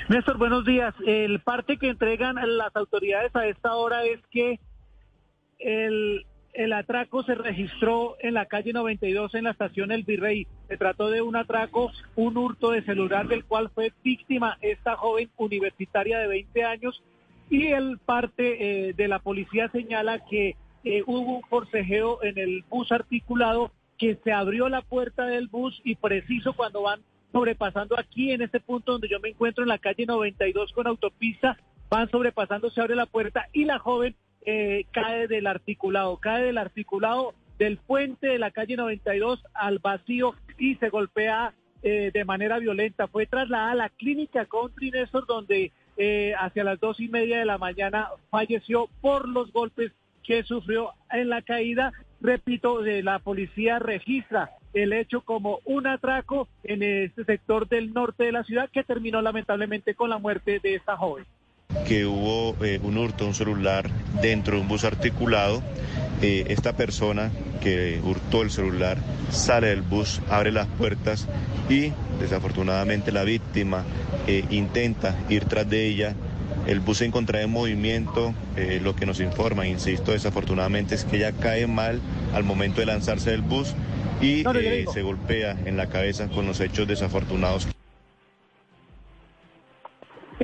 Néstor, 0.07 0.37
buenos 0.37 0.65
días. 0.65 0.93
El 1.07 1.39
parte 1.39 1.77
que 1.77 1.89
entregan 1.89 2.35
las 2.35 2.75
autoridades 2.75 3.35
a 3.35 3.47
esta 3.47 3.73
hora 3.73 4.03
es 4.03 4.19
que 4.29 4.59
el, 5.57 6.27
el 6.53 6.73
atraco 6.73 7.23
se 7.23 7.33
registró 7.33 8.17
en 8.19 8.35
la 8.35 8.45
calle 8.45 8.71
92 8.71 9.33
en 9.33 9.45
la 9.45 9.51
estación 9.51 9.91
El 9.91 10.03
Virrey. 10.03 10.45
Se 10.67 10.77
trató 10.77 11.09
de 11.09 11.23
un 11.23 11.35
atraco, 11.35 11.91
un 12.15 12.37
hurto 12.37 12.69
de 12.69 12.83
celular 12.83 13.27
del 13.27 13.45
cual 13.45 13.71
fue 13.73 13.91
víctima 14.03 14.59
esta 14.61 14.95
joven 14.95 15.31
universitaria 15.37 16.19
de 16.19 16.27
20 16.27 16.63
años 16.65 17.03
y 17.49 17.67
el 17.67 17.99
parte 17.99 18.89
eh, 18.89 18.93
de 18.93 19.07
la 19.07 19.19
policía 19.19 19.69
señala 19.69 20.25
que 20.25 20.55
eh, 20.83 21.03
hubo 21.05 21.37
un 21.37 21.41
forcejeo 21.43 22.23
en 22.23 22.37
el 22.37 22.63
bus 22.69 22.91
articulado, 22.91 23.71
que 23.97 24.17
se 24.23 24.31
abrió 24.31 24.69
la 24.69 24.81
puerta 24.81 25.25
del 25.25 25.47
bus 25.47 25.79
y 25.83 25.95
preciso 25.95 26.53
cuando 26.53 26.83
van 26.83 27.01
sobrepasando 27.31 27.99
aquí 27.99 28.31
en 28.31 28.41
este 28.41 28.59
punto 28.59 28.93
donde 28.93 29.09
yo 29.09 29.19
me 29.19 29.29
encuentro 29.29 29.63
en 29.63 29.69
la 29.69 29.77
calle 29.77 30.05
92 30.05 30.71
con 30.73 30.87
autopista, 30.87 31.57
van 31.89 32.09
sobrepasando, 32.09 32.69
se 32.69 32.81
abre 32.81 32.95
la 32.95 33.05
puerta 33.05 33.47
y 33.51 33.65
la 33.65 33.79
joven 33.79 34.15
eh, 34.45 34.85
cae 34.91 35.27
del 35.27 35.47
articulado, 35.47 36.17
cae 36.17 36.43
del 36.43 36.57
articulado 36.57 37.33
del 37.57 37.77
puente 37.77 38.27
de 38.27 38.39
la 38.39 38.51
calle 38.51 38.75
92 38.75 39.43
al 39.53 39.79
vacío 39.79 40.35
y 40.57 40.75
se 40.75 40.89
golpea 40.89 41.53
eh, 41.83 42.11
de 42.13 42.25
manera 42.25 42.59
violenta. 42.59 43.07
Fue 43.07 43.25
trasladada 43.25 43.71
a 43.71 43.75
la 43.75 43.89
clínica 43.89 44.45
Country 44.45 44.91
Néstor, 44.91 45.25
donde 45.25 45.71
eh, 45.97 46.33
hacia 46.37 46.63
las 46.63 46.79
dos 46.79 46.99
y 46.99 47.07
media 47.07 47.39
de 47.39 47.45
la 47.45 47.57
mañana 47.57 48.09
falleció 48.29 48.89
por 49.01 49.27
los 49.27 49.51
golpes 49.51 49.91
que 50.23 50.43
sufrió 50.43 50.91
en 51.11 51.29
la 51.29 51.41
caída. 51.41 51.93
Repito, 52.21 52.81
de 52.81 53.03
la 53.03 53.19
policía 53.19 53.79
registra 53.79 54.51
el 54.73 54.91
hecho 54.93 55.21
como 55.21 55.59
un 55.65 55.87
atraco 55.87 56.47
en 56.63 56.83
este 56.83 57.23
sector 57.23 57.67
del 57.67 57.93
norte 57.93 58.25
de 58.25 58.31
la 58.31 58.43
ciudad 58.43 58.69
que 58.69 58.83
terminó 58.83 59.21
lamentablemente 59.21 59.95
con 59.95 60.09
la 60.09 60.17
muerte 60.17 60.59
de 60.61 60.75
esta 60.75 60.97
joven. 60.97 61.25
Que 61.87 62.05
hubo 62.05 62.55
eh, 62.63 62.79
un 62.83 62.97
hurto, 62.97 63.25
un 63.25 63.33
celular 63.33 63.89
dentro 64.21 64.55
de 64.55 64.61
un 64.61 64.67
bus 64.67 64.83
articulado. 64.83 65.61
Eh, 66.21 66.45
esta 66.47 66.73
persona 66.73 67.31
que 67.61 67.99
hurtó 68.03 68.41
el 68.41 68.51
celular 68.51 68.97
sale 69.31 69.67
del 69.67 69.81
bus, 69.81 70.21
abre 70.29 70.51
las 70.51 70.67
puertas 70.67 71.27
y 71.69 71.91
desafortunadamente 72.19 73.11
la 73.11 73.23
víctima 73.23 73.83
eh, 74.27 74.45
intenta 74.49 75.15
ir 75.29 75.45
tras 75.45 75.69
de 75.69 75.87
ella. 75.87 76.15
El 76.67 76.79
bus 76.79 76.99
se 76.99 77.05
encontraba 77.05 77.43
en 77.43 77.51
movimiento, 77.51 78.33
lo 78.81 78.95
que 78.95 79.05
nos 79.05 79.19
informa, 79.19 79.67
insisto, 79.67 80.13
desafortunadamente 80.13 80.95
es 80.95 81.05
que 81.05 81.17
ella 81.17 81.31
cae 81.31 81.67
mal 81.67 81.99
al 82.33 82.43
momento 82.43 82.79
de 82.79 82.87
lanzarse 82.87 83.29
del 83.29 83.43
bus 83.43 83.75
y 84.21 84.43
eh, 84.47 84.85
se 84.91 85.01
golpea 85.01 85.57
en 85.65 85.77
la 85.77 85.87
cabeza 85.87 86.27
con 86.27 86.45
los 86.45 86.59
hechos 86.59 86.87
desafortunados. 86.87 87.67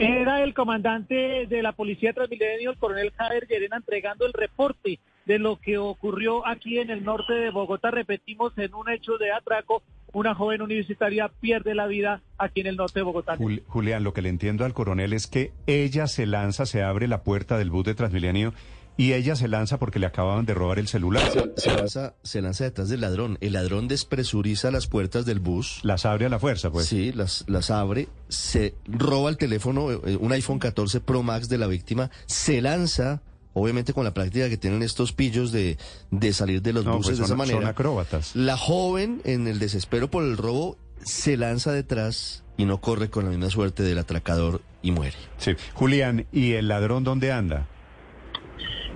Era 0.01 0.43
el 0.43 0.55
comandante 0.55 1.45
de 1.45 1.61
la 1.61 1.73
Policía 1.73 2.11
Transmilenio, 2.11 2.71
el 2.71 2.77
coronel 2.77 3.11
Javier 3.15 3.45
Llerena, 3.47 3.77
entregando 3.77 4.25
el 4.25 4.33
reporte 4.33 4.97
de 5.27 5.37
lo 5.37 5.57
que 5.57 5.77
ocurrió 5.77 6.47
aquí 6.47 6.79
en 6.79 6.89
el 6.89 7.03
norte 7.03 7.33
de 7.33 7.51
Bogotá. 7.51 7.91
Repetimos, 7.91 8.57
en 8.57 8.73
un 8.73 8.89
hecho 8.89 9.19
de 9.19 9.31
atraco, 9.31 9.83
una 10.11 10.33
joven 10.33 10.63
universitaria 10.63 11.29
pierde 11.39 11.75
la 11.75 11.85
vida 11.85 12.23
aquí 12.39 12.61
en 12.61 12.67
el 12.67 12.77
norte 12.77 13.01
de 13.01 13.03
Bogotá. 13.03 13.37
Julián, 13.67 14.03
lo 14.03 14.11
que 14.11 14.23
le 14.23 14.29
entiendo 14.29 14.65
al 14.65 14.73
coronel 14.73 15.13
es 15.13 15.27
que 15.27 15.51
ella 15.67 16.07
se 16.07 16.25
lanza, 16.25 16.65
se 16.65 16.81
abre 16.81 17.07
la 17.07 17.21
puerta 17.21 17.59
del 17.59 17.69
bus 17.69 17.85
de 17.85 17.93
Transmilenio 17.93 18.55
y 19.01 19.13
ella 19.13 19.35
se 19.35 19.47
lanza 19.47 19.79
porque 19.79 19.97
le 19.97 20.05
acababan 20.05 20.45
de 20.45 20.53
robar 20.53 20.77
el 20.77 20.87
celular. 20.87 21.27
Se, 21.57 21.73
lanza, 21.73 22.13
se 22.21 22.39
lanza 22.39 22.65
detrás 22.65 22.87
del 22.87 23.01
ladrón. 23.01 23.39
El 23.41 23.53
ladrón 23.53 23.87
despresuriza 23.87 24.69
las 24.69 24.85
puertas 24.85 25.25
del 25.25 25.39
bus. 25.39 25.79
Las 25.81 26.05
abre 26.05 26.27
a 26.27 26.29
la 26.29 26.37
fuerza, 26.37 26.69
pues. 26.69 26.85
Sí, 26.85 27.11
las, 27.11 27.43
las 27.47 27.71
abre, 27.71 28.09
se 28.29 28.75
roba 28.85 29.31
el 29.31 29.37
teléfono, 29.37 29.89
eh, 29.91 30.17
un 30.17 30.31
iPhone 30.33 30.59
14 30.59 30.99
Pro 31.01 31.23
Max 31.23 31.49
de 31.49 31.57
la 31.57 31.65
víctima, 31.65 32.11
se 32.27 32.61
lanza 32.61 33.23
obviamente 33.53 33.91
con 33.91 34.03
la 34.03 34.13
práctica 34.13 34.49
que 34.49 34.57
tienen 34.57 34.83
estos 34.83 35.13
pillos 35.13 35.51
de, 35.51 35.79
de 36.11 36.31
salir 36.31 36.61
de 36.61 36.71
los 36.71 36.85
buses 36.85 37.03
pues 37.05 37.17
de 37.17 37.25
esa 37.25 37.35
manera. 37.35 37.57
Son 37.57 37.67
acróbatas. 37.67 38.35
La 38.35 38.55
joven, 38.55 39.23
en 39.25 39.47
el 39.47 39.57
desespero 39.57 40.11
por 40.11 40.23
el 40.23 40.37
robo, 40.37 40.77
se 41.03 41.37
lanza 41.37 41.71
detrás 41.71 42.43
y 42.55 42.65
no 42.65 42.79
corre 42.79 43.09
con 43.09 43.23
la 43.23 43.31
misma 43.31 43.49
suerte 43.49 43.81
del 43.81 43.97
atracador 43.97 44.61
y 44.83 44.91
muere. 44.91 45.17
Sí. 45.39 45.55
Julián, 45.73 46.27
¿y 46.31 46.51
el 46.51 46.67
ladrón 46.67 47.03
dónde 47.03 47.31
anda? 47.31 47.65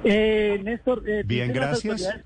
Eh, 0.08 0.60
Néstor, 0.64 1.02
eh, 1.10 1.24
bien, 1.26 1.52
gracias. 1.52 2.22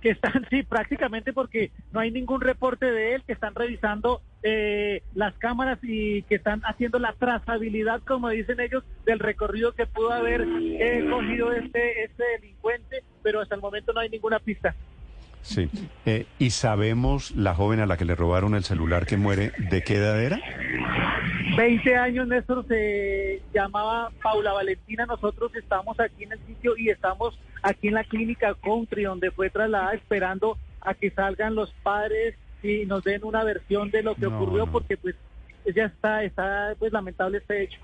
Que, 0.00 0.10
están, 0.10 0.46
sí, 0.50 0.64
prácticamente 0.64 1.32
porque 1.32 1.70
no 1.92 2.00
hay 2.00 2.10
ningún 2.10 2.40
reporte 2.40 2.86
de 2.86 3.14
él, 3.14 3.22
que 3.24 3.32
están 3.32 3.54
revisando 3.54 4.20
eh, 4.42 5.02
las 5.14 5.34
cámaras 5.38 5.78
y 5.82 6.22
que 6.24 6.34
están 6.34 6.60
haciendo 6.64 6.98
la 6.98 7.12
trazabilidad, 7.12 8.02
como 8.02 8.28
dicen 8.30 8.58
ellos, 8.58 8.82
del 9.06 9.20
recorrido 9.20 9.72
que 9.72 9.86
pudo 9.86 10.12
haber 10.12 10.42
eh, 10.42 11.06
cogido 11.08 11.52
este, 11.52 12.04
este 12.04 12.24
delincuente, 12.40 13.04
pero 13.22 13.40
hasta 13.40 13.54
el 13.54 13.60
momento 13.60 13.92
no 13.92 14.00
hay 14.00 14.08
ninguna 14.08 14.40
pista. 14.40 14.74
Sí. 15.42 15.70
Eh, 16.06 16.26
¿Y 16.38 16.50
sabemos 16.50 17.30
la 17.32 17.54
joven 17.54 17.80
a 17.80 17.86
la 17.86 17.96
que 17.96 18.04
le 18.04 18.14
robaron 18.14 18.54
el 18.54 18.64
celular 18.64 19.06
que 19.06 19.16
muere, 19.16 19.52
de 19.70 19.82
qué 19.82 19.96
edad 19.96 20.20
era? 20.20 20.40
20 21.56 21.96
años, 21.96 22.28
Néstor, 22.28 22.66
se 22.68 23.42
llamaba 23.52 24.10
Paula 24.22 24.52
Valentina. 24.52 25.06
Nosotros 25.06 25.54
estamos 25.54 25.98
aquí 25.98 26.24
en 26.24 26.32
el 26.32 26.38
sitio 26.46 26.76
y 26.76 26.90
estamos 26.90 27.38
aquí 27.62 27.88
en 27.88 27.94
la 27.94 28.04
clínica 28.04 28.54
Country, 28.62 29.04
donde 29.04 29.30
fue 29.30 29.50
trasladada 29.50 29.94
esperando 29.94 30.58
a 30.80 30.94
que 30.94 31.10
salgan 31.10 31.54
los 31.54 31.72
padres 31.82 32.36
y 32.62 32.86
nos 32.86 33.04
den 33.04 33.24
una 33.24 33.44
versión 33.44 33.90
de 33.90 34.02
lo 34.02 34.14
que 34.14 34.26
ocurrió, 34.26 34.66
porque 34.66 34.96
pues 34.96 35.14
ya 35.74 35.86
está, 35.86 36.24
está 36.24 36.74
pues 36.78 36.92
lamentable 36.92 37.38
este 37.38 37.64
hecho. 37.64 37.80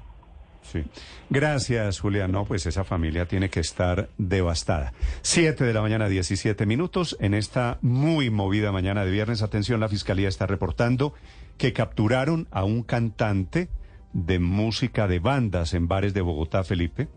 Sí. 0.65 0.83
Gracias, 1.31 2.01
Julián. 2.01 2.33
No, 2.33 2.45
pues 2.45 2.67
esa 2.67 2.85
familia 2.85 3.27
tiene 3.27 3.51
que 3.51 3.61
estar 3.61 4.09
devastada. 4.19 4.93
Siete 5.23 5.65
de 5.65 5.75
la 5.75 5.83
mañana, 5.83 6.09
17 6.09 6.67
minutos. 6.67 7.17
En 7.21 7.35
esta 7.35 7.79
muy 7.83 8.31
movida 8.31 8.73
mañana 8.73 9.05
de 9.05 9.11
viernes, 9.11 9.43
atención, 9.43 9.81
la 9.81 9.89
Fiscalía 9.89 10.29
está 10.29 10.47
reportando 10.47 11.15
que 11.59 11.73
capturaron 11.73 12.49
a 12.51 12.65
un 12.65 12.83
cantante 12.83 13.69
de 14.13 14.39
música 14.39 15.07
de 15.07 15.19
bandas 15.19 15.75
en 15.75 15.87
bares 15.87 16.15
de 16.15 16.23
Bogotá, 16.23 16.65
Felipe, 16.65 17.09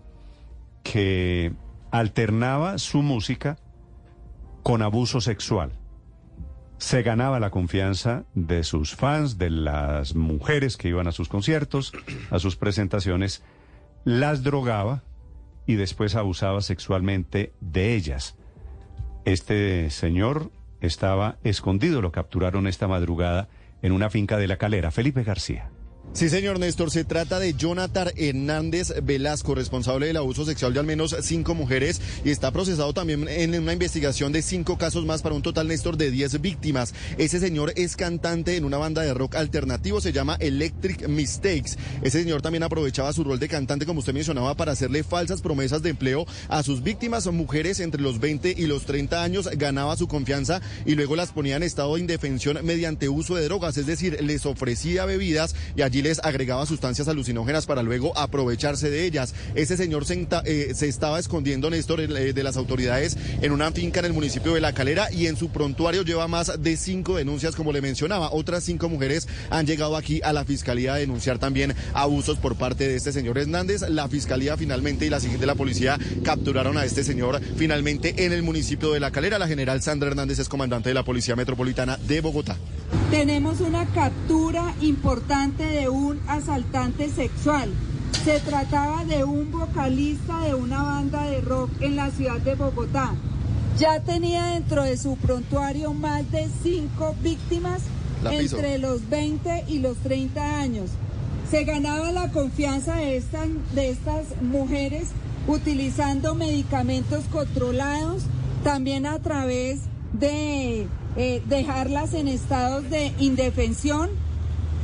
que 0.84 1.53
alternaba 1.92 2.77
su 2.77 3.01
música 3.01 3.58
con 4.64 4.82
abuso 4.82 5.22
sexual. 5.22 5.72
Se 6.78 7.02
ganaba 7.02 7.40
la 7.40 7.50
confianza 7.50 8.26
de 8.36 8.64
sus 8.64 8.96
fans, 8.96 9.38
de 9.38 9.50
las 9.50 10.16
mujeres 10.16 10.78
que 10.78 10.90
iban 10.90 11.08
a 11.08 11.12
sus 11.12 11.28
conciertos, 11.28 11.92
a 12.30 12.40
sus 12.40 12.56
presentaciones, 12.56 13.44
las 14.06 14.44
drogaba 14.44 15.04
y 15.66 15.76
después 15.76 16.16
abusaba 16.16 16.62
sexualmente 16.62 17.54
de 17.60 17.96
ellas. 17.96 18.36
Este 19.26 19.90
señor 19.90 20.52
estaba 20.80 21.38
escondido, 21.44 22.02
lo 22.02 22.12
capturaron 22.12 22.68
esta 22.68 22.88
madrugada 22.88 23.50
en 23.82 23.92
una 23.92 24.10
finca 24.10 24.38
de 24.38 24.48
la 24.48 24.58
calera. 24.58 24.92
Felipe 24.92 25.24
García. 25.24 25.70
Sí, 26.14 26.30
señor 26.30 26.58
Néstor, 26.58 26.90
se 26.90 27.03
trata 27.03 27.38
de 27.38 27.53
Jonathan 27.53 28.10
Hernández 28.16 28.92
Velasco, 29.03 29.53
responsable 29.53 30.08
del 30.08 30.18
abuso 30.18 30.45
sexual 30.45 30.74
de 30.74 30.80
al 30.80 30.86
menos 30.88 31.16
cinco 31.22 31.53
mujeres 31.53 32.02
y 32.26 32.32
está 32.32 32.50
procesado 32.50 32.92
también 32.92 33.27
en 33.27 33.53
una 33.53 33.74
investigación 33.74 34.32
de 34.32 34.42
cinco 34.42 34.80
casos 34.80 35.06
más 35.06 35.22
para 35.22 35.36
un 35.36 35.44
total, 35.44 35.68
Néstor, 35.68 35.95
de 35.95 36.10
diez 36.10 36.42
víctimas. 36.42 36.95
Ese 37.19 37.40
señor 37.40 37.72
es 37.76 37.95
cantante 37.95 38.56
en 38.56 38.66
una 38.66 38.77
banda 38.77 39.03
de 39.03 39.14
rock 39.14 39.36
alternativo, 39.36 40.02
se 40.02 40.11
llama 40.11 40.38
Electric 40.40 41.08
Mistakes. 41.08 41.77
Ese 42.02 42.24
señor 42.24 42.42
también 42.42 42.64
aprovechaba 42.64 43.14
su 43.14 43.24
rol 43.24 43.38
de 43.38 43.48
cantante, 43.48 43.86
como 43.86 44.00
usted 44.00 44.14
mencionaba, 44.14 44.56
para 44.56 44.72
hacerle 44.72 45.03
falsas 45.03 45.42
promesas 45.42 45.84
de 45.84 45.92
empleo 45.92 46.26
a 46.50 46.64
sus 46.64 46.82
víctimas, 46.82 47.27
mujeres 47.27 47.80
entre 47.80 48.02
los 48.02 48.19
20 48.19 48.56
y 48.58 48.66
los 48.66 48.86
30 48.86 49.22
años, 49.22 49.50
ganaba 49.56 49.95
su 49.95 50.08
confianza 50.08 50.61
y 50.84 50.95
luego 50.95 51.16
las 51.16 51.32
ponía 51.32 51.58
en 51.58 51.64
estado 51.64 51.94
de 51.94 52.02
indefensión 52.02 52.58
mediante 52.64 53.08
uso 53.08 53.36
de 53.36 53.44
drogas, 53.44 53.77
es 53.77 53.86
decir, 53.86 54.18
les 54.24 54.48
ofrecía 54.48 55.06
bebidas 55.06 55.53
y 55.76 55.84
allí 55.84 55.97
les 56.01 56.19
agregaba 56.24 56.66
sustancias 56.66 57.08
alucinógenas 57.08 57.66
para 57.66 57.84
luego 57.84 58.17
aprovecharse 58.17 58.90
de 58.90 59.06
ellas. 59.06 59.34
Ese 59.56 59.77
señor 59.77 60.06
se, 60.06 60.27
eh, 60.45 60.74
estaba 60.80 61.19
escondiendo, 61.19 61.69
Néstor, 61.69 62.01
eh, 62.01 62.34
de 62.34 62.43
las 62.43 62.58
autoridades 62.58 63.17
en 63.42 63.51
una 63.51 63.72
finca 63.72 64.00
en 64.00 64.06
el 64.06 64.14
municipio 64.14 64.53
de 64.53 64.61
La 64.61 64.74
Calera 64.74 65.11
y 65.11 65.27
en 65.27 65.38
su 65.38 65.50
prontuario 65.50 66.03
lleva 66.03 66.27
más 66.27 66.61
de 66.61 66.77
cinco 66.77 67.17
denuncias, 67.17 67.56
como 67.56 67.72
le 67.72 67.82
mencionaba. 67.82 68.32
Otras 68.32 68.64
cinco 68.64 68.90
mujeres 68.90 69.27
han 69.50 69.66
llegado 69.66 69.95
aquí 69.95 70.22
a 70.24 70.34
la 70.34 70.45
fiscalía 70.45 70.93
a 70.93 70.98
denunciar 70.98 71.40
también 71.40 71.74
abusos 71.93 72.38
por 72.38 72.56
parte 72.56 72.88
de 72.88 72.95
este 72.95 73.11
señor 73.11 73.38
Hernández. 73.38 73.82
La 73.90 74.08
fiscalía 74.08 74.58
finalmente 74.58 75.06
y 75.06 75.09
la 75.09 75.19
siguiente 75.19 75.45
la 75.45 75.56
policía 75.56 76.00
capturaron 76.24 76.77
a 76.77 76.85
este 76.85 77.03
señor 77.03 77.42
finalmente 77.56 78.26
en 78.26 78.34
el 78.34 78.43
municipio 78.43 78.92
de 78.92 79.00
La 79.00 79.11
Calera. 79.11 79.40
La 79.40 79.48
general 79.48 79.82
Sandra 79.82 80.09
Hernández 80.09 80.40
es 80.40 80.50
comandante 80.50 80.90
de 80.90 80.95
la 80.95 81.03
Policía 81.03 81.35
Metropolitana 81.35 81.98
de 82.08 82.22
Bogotá. 82.22 82.58
Tenemos 83.11 83.61
una 83.61 83.85
captura 83.88 84.74
importante 84.82 85.64
de 85.64 85.86
un 85.90 86.19
asaltante 86.27 87.09
sexual. 87.09 87.69
Se 88.24 88.40
trataba 88.40 89.06
de 89.06 89.24
un 89.24 89.51
vocalista 89.51 90.40
de 90.41 90.53
una 90.53 90.83
banda 90.83 91.24
de 91.24 91.41
rock 91.41 91.69
en 91.82 91.95
la 91.95 92.11
ciudad 92.11 92.40
de 92.40 92.56
Bogotá. 92.56 93.14
Ya 93.77 93.99
tenía 94.01 94.48
dentro 94.48 94.83
de 94.83 94.98
su 94.98 95.17
prontuario 95.17 95.93
más 95.93 96.30
de 96.32 96.49
cinco 96.64 97.16
víctimas 97.22 97.83
entre 98.30 98.80
los 98.80 99.07
20 99.09 99.66
y 99.67 99.80
los 99.80 99.98
30 99.98 100.59
años. 100.59 100.90
Se 101.49 101.64
ganaba 101.64 102.11
la 102.11 102.30
confianza 102.32 102.95
de 102.95 103.17
estas, 103.17 103.48
de 103.74 103.90
estas 103.90 104.41
mujeres 104.41 105.09
utilizando 105.48 106.35
medicamentos 106.35 107.24
controlados, 107.32 108.24
también 108.64 109.06
a 109.06 109.19
través 109.19 109.82
de 110.14 110.88
eh, 111.16 111.41
dejarlas 111.48 112.14
en 112.14 112.27
estados 112.27 112.90
de 112.90 113.14
indefensión. 113.19 114.09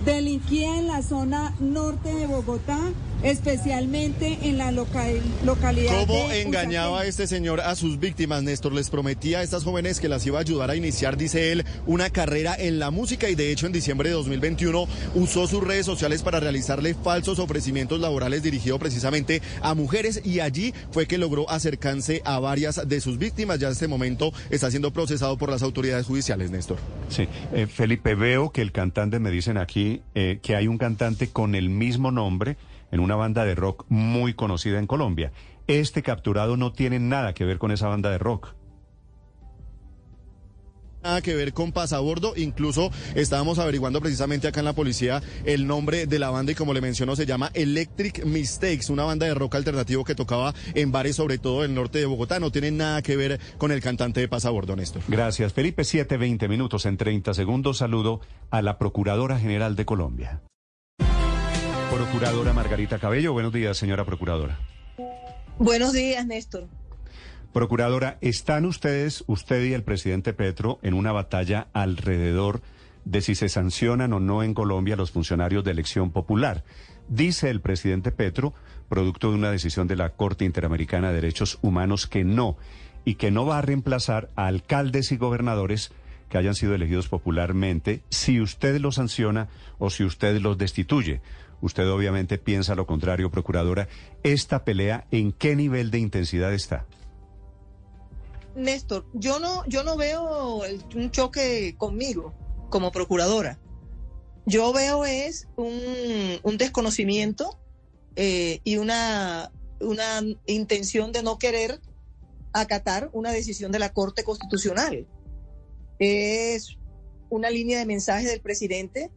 Delinquía 0.05 0.79
en 0.79 0.87
la 0.87 1.01
zona 1.01 1.53
norte 1.59 2.13
de 2.13 2.27
Bogotá 2.27 2.77
especialmente 3.23 4.37
en 4.43 4.57
la 4.57 4.71
local, 4.71 5.21
localidad 5.45 6.05
¿Cómo 6.05 6.27
de 6.27 6.41
engañaba 6.41 6.95
Usaquén. 6.97 7.09
este 7.09 7.27
señor 7.27 7.61
a 7.61 7.75
sus 7.75 7.99
víctimas, 7.99 8.43
Néstor? 8.43 8.73
Les 8.73 8.89
prometía 8.89 9.39
a 9.39 9.43
estas 9.43 9.63
jóvenes 9.63 9.99
que 9.99 10.09
las 10.09 10.25
iba 10.25 10.37
a 10.37 10.41
ayudar 10.41 10.69
a 10.69 10.75
iniciar, 10.75 11.17
dice 11.17 11.51
él, 11.51 11.65
una 11.85 12.09
carrera 12.09 12.55
en 12.57 12.79
la 12.79 12.91
música 12.91 13.29
y 13.29 13.35
de 13.35 13.51
hecho 13.51 13.65
en 13.65 13.71
diciembre 13.71 14.09
de 14.09 14.15
2021 14.15 14.87
usó 15.15 15.47
sus 15.47 15.63
redes 15.63 15.85
sociales 15.85 16.23
para 16.23 16.39
realizarle 16.39 16.93
falsos 16.93 17.39
ofrecimientos 17.39 17.99
laborales 17.99 18.43
dirigidos 18.43 18.79
precisamente 18.79 19.41
a 19.61 19.73
mujeres 19.73 20.21
y 20.23 20.39
allí 20.39 20.73
fue 20.91 21.07
que 21.07 21.17
logró 21.17 21.49
acercarse 21.49 22.21
a 22.25 22.39
varias 22.39 22.87
de 22.87 23.01
sus 23.01 23.17
víctimas. 23.17 23.59
Ya 23.59 23.67
en 23.67 23.73
este 23.73 23.87
momento 23.87 24.31
está 24.49 24.69
siendo 24.69 24.91
procesado 24.91 25.37
por 25.37 25.49
las 25.49 25.63
autoridades 25.63 26.05
judiciales, 26.05 26.51
Néstor. 26.51 26.77
Sí, 27.09 27.27
eh, 27.53 27.67
Felipe, 27.67 28.15
veo 28.15 28.51
que 28.51 28.61
el 28.61 28.71
cantante, 28.71 29.19
me 29.19 29.31
dicen 29.31 29.57
aquí, 29.57 30.01
eh, 30.15 30.39
que 30.41 30.55
hay 30.55 30.67
un 30.67 30.77
cantante 30.77 31.27
con 31.27 31.55
el 31.55 31.69
mismo 31.69 32.11
nombre 32.11 32.57
en 32.93 32.99
una 32.99 33.15
banda 33.15 33.43
de 33.43 33.55
rock 33.55 33.85
muy 33.89 34.35
conocida 34.35 34.77
en 34.77 34.85
Colombia. 34.85 35.31
Este 35.65 36.03
capturado 36.03 36.57
no 36.57 36.73
tiene 36.73 36.99
nada 36.99 37.33
que 37.33 37.43
ver 37.43 37.57
con 37.57 37.71
esa 37.71 37.87
banda 37.87 38.11
de 38.11 38.19
rock. 38.19 38.53
Nada 41.01 41.21
que 41.21 41.35
ver 41.35 41.53
con 41.53 41.73
pasabordo, 41.73 42.33
incluso 42.37 42.91
estábamos 43.15 43.59
averiguando 43.59 43.99
precisamente 43.99 44.47
acá 44.47 44.61
en 44.61 44.65
la 44.65 44.73
policía 44.73 45.21
el 45.43 45.65
nombre 45.67 46.05
de 46.05 46.19
la 46.19 46.29
banda 46.29 46.53
y 46.53 46.55
como 46.55 46.73
le 46.73 46.79
mencionó 46.81 47.15
se 47.15 47.25
llama 47.25 47.51
Electric 47.55 48.23
Mistakes, 48.25 48.89
una 48.89 49.03
banda 49.03 49.25
de 49.25 49.33
rock 49.33 49.55
alternativo 49.55 50.05
que 50.05 50.15
tocaba 50.15 50.53
en 50.75 50.93
bares 50.93 51.17
sobre 51.17 51.39
todo 51.39 51.65
en 51.65 51.71
el 51.71 51.75
norte 51.75 51.97
de 51.97 52.05
Bogotá, 52.05 52.39
no 52.39 52.51
tiene 52.51 52.71
nada 52.71 53.01
que 53.01 53.17
ver 53.17 53.39
con 53.57 53.71
el 53.71 53.81
cantante 53.81 54.21
de 54.21 54.29
pasabordo, 54.29 54.75
Néstor. 54.75 55.01
Gracias, 55.07 55.51
Felipe. 55.51 55.83
7, 55.83 56.15
20 56.15 56.47
minutos 56.47 56.85
en 56.85 56.95
30 56.95 57.33
segundos. 57.33 57.79
Saludo 57.79 58.21
a 58.51 58.61
la 58.61 58.77
Procuradora 58.77 59.39
General 59.39 59.75
de 59.75 59.85
Colombia. 59.85 60.43
Procuradora 61.93 62.53
Margarita 62.53 62.97
Cabello, 62.97 63.33
buenos 63.33 63.53
días, 63.53 63.77
señora 63.77 64.03
Procuradora. 64.03 64.57
Buenos 65.59 65.93
días, 65.93 66.25
Néstor. 66.25 66.67
Procuradora, 67.53 68.17
¿están 68.21 68.65
ustedes, 68.65 69.23
usted 69.27 69.63
y 69.63 69.73
el 69.73 69.83
presidente 69.83 70.33
Petro, 70.33 70.79
en 70.81 70.95
una 70.95 71.11
batalla 71.11 71.67
alrededor 71.71 72.63
de 73.05 73.21
si 73.21 73.35
se 73.35 73.47
sancionan 73.47 74.11
o 74.13 74.19
no 74.19 74.41
en 74.41 74.55
Colombia 74.55 74.95
los 74.95 75.11
funcionarios 75.11 75.63
de 75.63 75.69
elección 75.69 76.09
popular? 76.09 76.63
Dice 77.09 77.51
el 77.51 77.61
presidente 77.61 78.11
Petro, 78.11 78.55
producto 78.89 79.29
de 79.29 79.35
una 79.35 79.51
decisión 79.51 79.87
de 79.87 79.95
la 79.95 80.09
Corte 80.09 80.45
Interamericana 80.45 81.09
de 81.09 81.15
Derechos 81.15 81.59
Humanos, 81.61 82.07
que 82.07 82.23
no, 82.23 82.57
y 83.05 83.15
que 83.15 83.29
no 83.29 83.45
va 83.45 83.59
a 83.59 83.61
reemplazar 83.61 84.31
a 84.35 84.47
alcaldes 84.47 85.11
y 85.11 85.17
gobernadores 85.17 85.91
que 86.29 86.39
hayan 86.39 86.55
sido 86.55 86.73
elegidos 86.73 87.07
popularmente 87.07 88.01
si 88.09 88.41
usted 88.41 88.81
los 88.81 88.95
sanciona 88.95 89.49
o 89.77 89.91
si 89.91 90.03
usted 90.03 90.41
los 90.41 90.57
destituye. 90.57 91.21
Usted 91.63 91.89
obviamente 91.89 92.37
piensa 92.37 92.75
lo 92.75 92.85
contrario, 92.85 93.31
Procuradora. 93.31 93.87
¿Esta 94.21 94.65
pelea 94.65 95.07
en 95.11 95.31
qué 95.31 95.55
nivel 95.55 95.91
de 95.91 95.99
intensidad 95.99 96.53
está? 96.53 96.85
Néstor, 98.53 99.05
yo 99.13 99.39
no, 99.39 99.65
yo 99.69 99.85
no 99.85 99.95
veo 99.95 100.59
un 100.93 101.11
choque 101.11 101.75
conmigo 101.77 102.33
como 102.69 102.91
procuradora. 102.91 103.59
Yo 104.45 104.73
veo 104.73 105.05
es 105.05 105.47
un, 105.55 105.79
un 106.43 106.57
desconocimiento 106.57 107.57
eh, 108.17 108.59
y 108.65 108.75
una, 108.75 109.49
una 109.79 110.21
intención 110.45 111.13
de 111.13 111.23
no 111.23 111.37
querer 111.39 111.79
acatar 112.51 113.09
una 113.13 113.31
decisión 113.31 113.71
de 113.71 113.79
la 113.79 113.93
Corte 113.93 114.25
Constitucional. 114.25 115.07
Es 115.97 116.77
una 117.29 117.49
línea 117.49 117.79
de 117.79 117.85
mensaje 117.85 118.27
del 118.27 118.41
presidente 118.41 119.11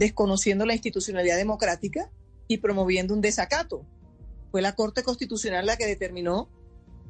desconociendo 0.00 0.64
la 0.64 0.72
institucionalidad 0.72 1.36
democrática 1.36 2.10
y 2.48 2.56
promoviendo 2.56 3.12
un 3.12 3.20
desacato. 3.20 3.84
Fue 4.50 4.62
la 4.62 4.74
Corte 4.74 5.02
Constitucional 5.02 5.66
la 5.66 5.76
que 5.76 5.86
determinó 5.86 6.48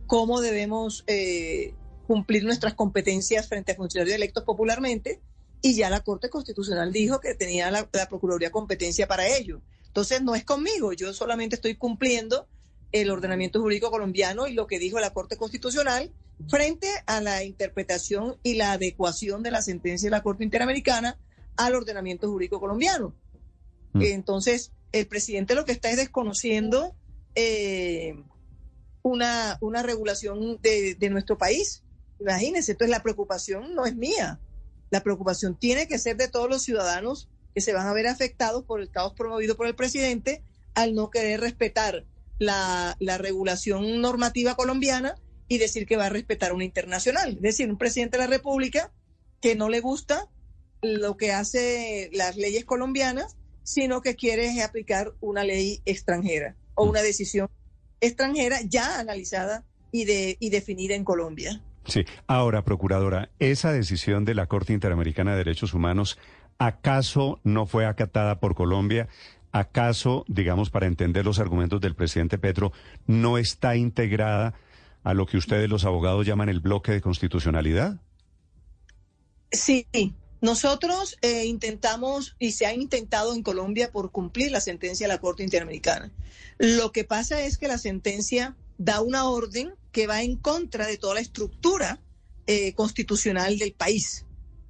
cómo 0.08 0.40
debemos 0.40 1.04
eh, 1.06 1.72
cumplir 2.08 2.42
nuestras 2.42 2.74
competencias 2.74 3.48
frente 3.48 3.70
a 3.70 3.76
funcionarios 3.76 4.16
electos 4.16 4.42
popularmente 4.42 5.20
y 5.62 5.76
ya 5.76 5.88
la 5.88 6.00
Corte 6.00 6.30
Constitucional 6.30 6.92
dijo 6.92 7.20
que 7.20 7.36
tenía 7.36 7.70
la, 7.70 7.88
la 7.92 8.08
Procuraduría 8.08 8.50
competencia 8.50 9.06
para 9.06 9.28
ello. 9.28 9.62
Entonces 9.86 10.20
no 10.20 10.34
es 10.34 10.44
conmigo, 10.44 10.92
yo 10.92 11.12
solamente 11.14 11.54
estoy 11.54 11.76
cumpliendo 11.76 12.48
el 12.90 13.12
ordenamiento 13.12 13.60
jurídico 13.60 13.92
colombiano 13.92 14.48
y 14.48 14.54
lo 14.54 14.66
que 14.66 14.80
dijo 14.80 14.98
la 14.98 15.12
Corte 15.12 15.36
Constitucional 15.36 16.10
frente 16.48 16.88
a 17.06 17.20
la 17.20 17.44
interpretación 17.44 18.36
y 18.42 18.54
la 18.54 18.72
adecuación 18.72 19.44
de 19.44 19.52
la 19.52 19.62
sentencia 19.62 20.08
de 20.08 20.16
la 20.16 20.24
Corte 20.24 20.42
Interamericana 20.42 21.16
al 21.66 21.74
ordenamiento 21.74 22.28
jurídico 22.28 22.58
colombiano. 22.58 23.14
Entonces, 23.94 24.72
el 24.92 25.06
presidente 25.06 25.54
lo 25.54 25.64
que 25.64 25.72
está 25.72 25.90
es 25.90 25.96
desconociendo 25.96 26.94
eh, 27.34 28.14
una, 29.02 29.58
una 29.60 29.82
regulación 29.82 30.58
de, 30.62 30.94
de 30.94 31.10
nuestro 31.10 31.36
país. 31.36 31.82
Imagínense, 32.18 32.72
entonces 32.72 32.90
la 32.90 33.02
preocupación 33.02 33.74
no 33.74 33.84
es 33.84 33.94
mía. 33.94 34.40
La 34.90 35.02
preocupación 35.02 35.56
tiene 35.56 35.86
que 35.86 35.98
ser 35.98 36.16
de 36.16 36.28
todos 36.28 36.48
los 36.48 36.62
ciudadanos 36.62 37.28
que 37.54 37.60
se 37.60 37.72
van 37.72 37.86
a 37.86 37.92
ver 37.92 38.06
afectados 38.06 38.64
por 38.64 38.80
el 38.80 38.90
caos 38.90 39.12
promovido 39.14 39.56
por 39.56 39.66
el 39.66 39.74
presidente 39.74 40.42
al 40.74 40.94
no 40.94 41.10
querer 41.10 41.40
respetar 41.40 42.06
la, 42.38 42.96
la 43.00 43.18
regulación 43.18 44.00
normativa 44.00 44.54
colombiana 44.54 45.14
y 45.48 45.58
decir 45.58 45.86
que 45.86 45.96
va 45.96 46.06
a 46.06 46.10
respetar 46.10 46.52
una 46.52 46.64
internacional. 46.64 47.34
Es 47.34 47.42
decir, 47.42 47.68
un 47.68 47.76
presidente 47.76 48.16
de 48.16 48.24
la 48.24 48.30
República 48.30 48.92
que 49.40 49.56
no 49.56 49.68
le 49.68 49.80
gusta 49.80 50.28
lo 50.82 51.16
que 51.16 51.32
hace 51.32 52.10
las 52.12 52.36
leyes 52.36 52.64
colombianas, 52.64 53.36
sino 53.62 54.00
que 54.00 54.16
quiere 54.16 54.62
aplicar 54.62 55.12
una 55.20 55.44
ley 55.44 55.82
extranjera 55.84 56.56
o 56.74 56.84
una 56.84 57.02
decisión 57.02 57.48
extranjera 58.00 58.58
ya 58.66 58.98
analizada 58.98 59.64
y, 59.92 60.04
de, 60.04 60.36
y 60.40 60.50
definida 60.50 60.94
en 60.94 61.04
Colombia. 61.04 61.60
Sí. 61.84 62.04
Ahora, 62.26 62.64
Procuradora, 62.64 63.30
esa 63.38 63.72
decisión 63.72 64.24
de 64.24 64.34
la 64.34 64.46
Corte 64.46 64.72
Interamericana 64.72 65.32
de 65.32 65.38
Derechos 65.38 65.74
Humanos, 65.74 66.18
¿acaso 66.58 67.40
no 67.42 67.66
fue 67.66 67.86
acatada 67.86 68.40
por 68.40 68.54
Colombia? 68.54 69.08
¿Acaso, 69.52 70.24
digamos, 70.28 70.70
para 70.70 70.86
entender 70.86 71.24
los 71.24 71.40
argumentos 71.40 71.80
del 71.80 71.96
presidente 71.96 72.38
Petro, 72.38 72.72
no 73.06 73.38
está 73.38 73.76
integrada 73.76 74.54
a 75.02 75.14
lo 75.14 75.26
que 75.26 75.36
ustedes 75.36 75.68
los 75.68 75.84
abogados 75.84 76.26
llaman 76.26 76.48
el 76.48 76.60
bloque 76.60 76.92
de 76.92 77.00
constitucionalidad? 77.00 78.00
Sí, 79.50 79.86
nosotros 80.40 81.16
eh, 81.20 81.44
intentamos 81.44 82.34
y 82.38 82.52
se 82.52 82.66
ha 82.66 82.72
intentado 82.72 83.34
en 83.34 83.42
Colombia 83.42 83.92
por 83.92 84.10
cumplir 84.10 84.50
la 84.50 84.60
sentencia 84.60 85.06
de 85.06 85.12
la 85.12 85.20
Corte 85.20 85.42
Interamericana. 85.42 86.10
Lo 86.58 86.92
que 86.92 87.04
pasa 87.04 87.42
es 87.42 87.58
que 87.58 87.68
la 87.68 87.78
sentencia 87.78 88.56
da 88.78 89.02
una 89.02 89.28
orden 89.28 89.74
que 89.92 90.06
va 90.06 90.22
en 90.22 90.36
contra 90.36 90.86
de 90.86 90.96
toda 90.96 91.14
la 91.14 91.20
estructura 91.20 92.00
eh, 92.46 92.74
constitucional 92.74 93.58
del 93.58 93.72
país, 93.72 94.24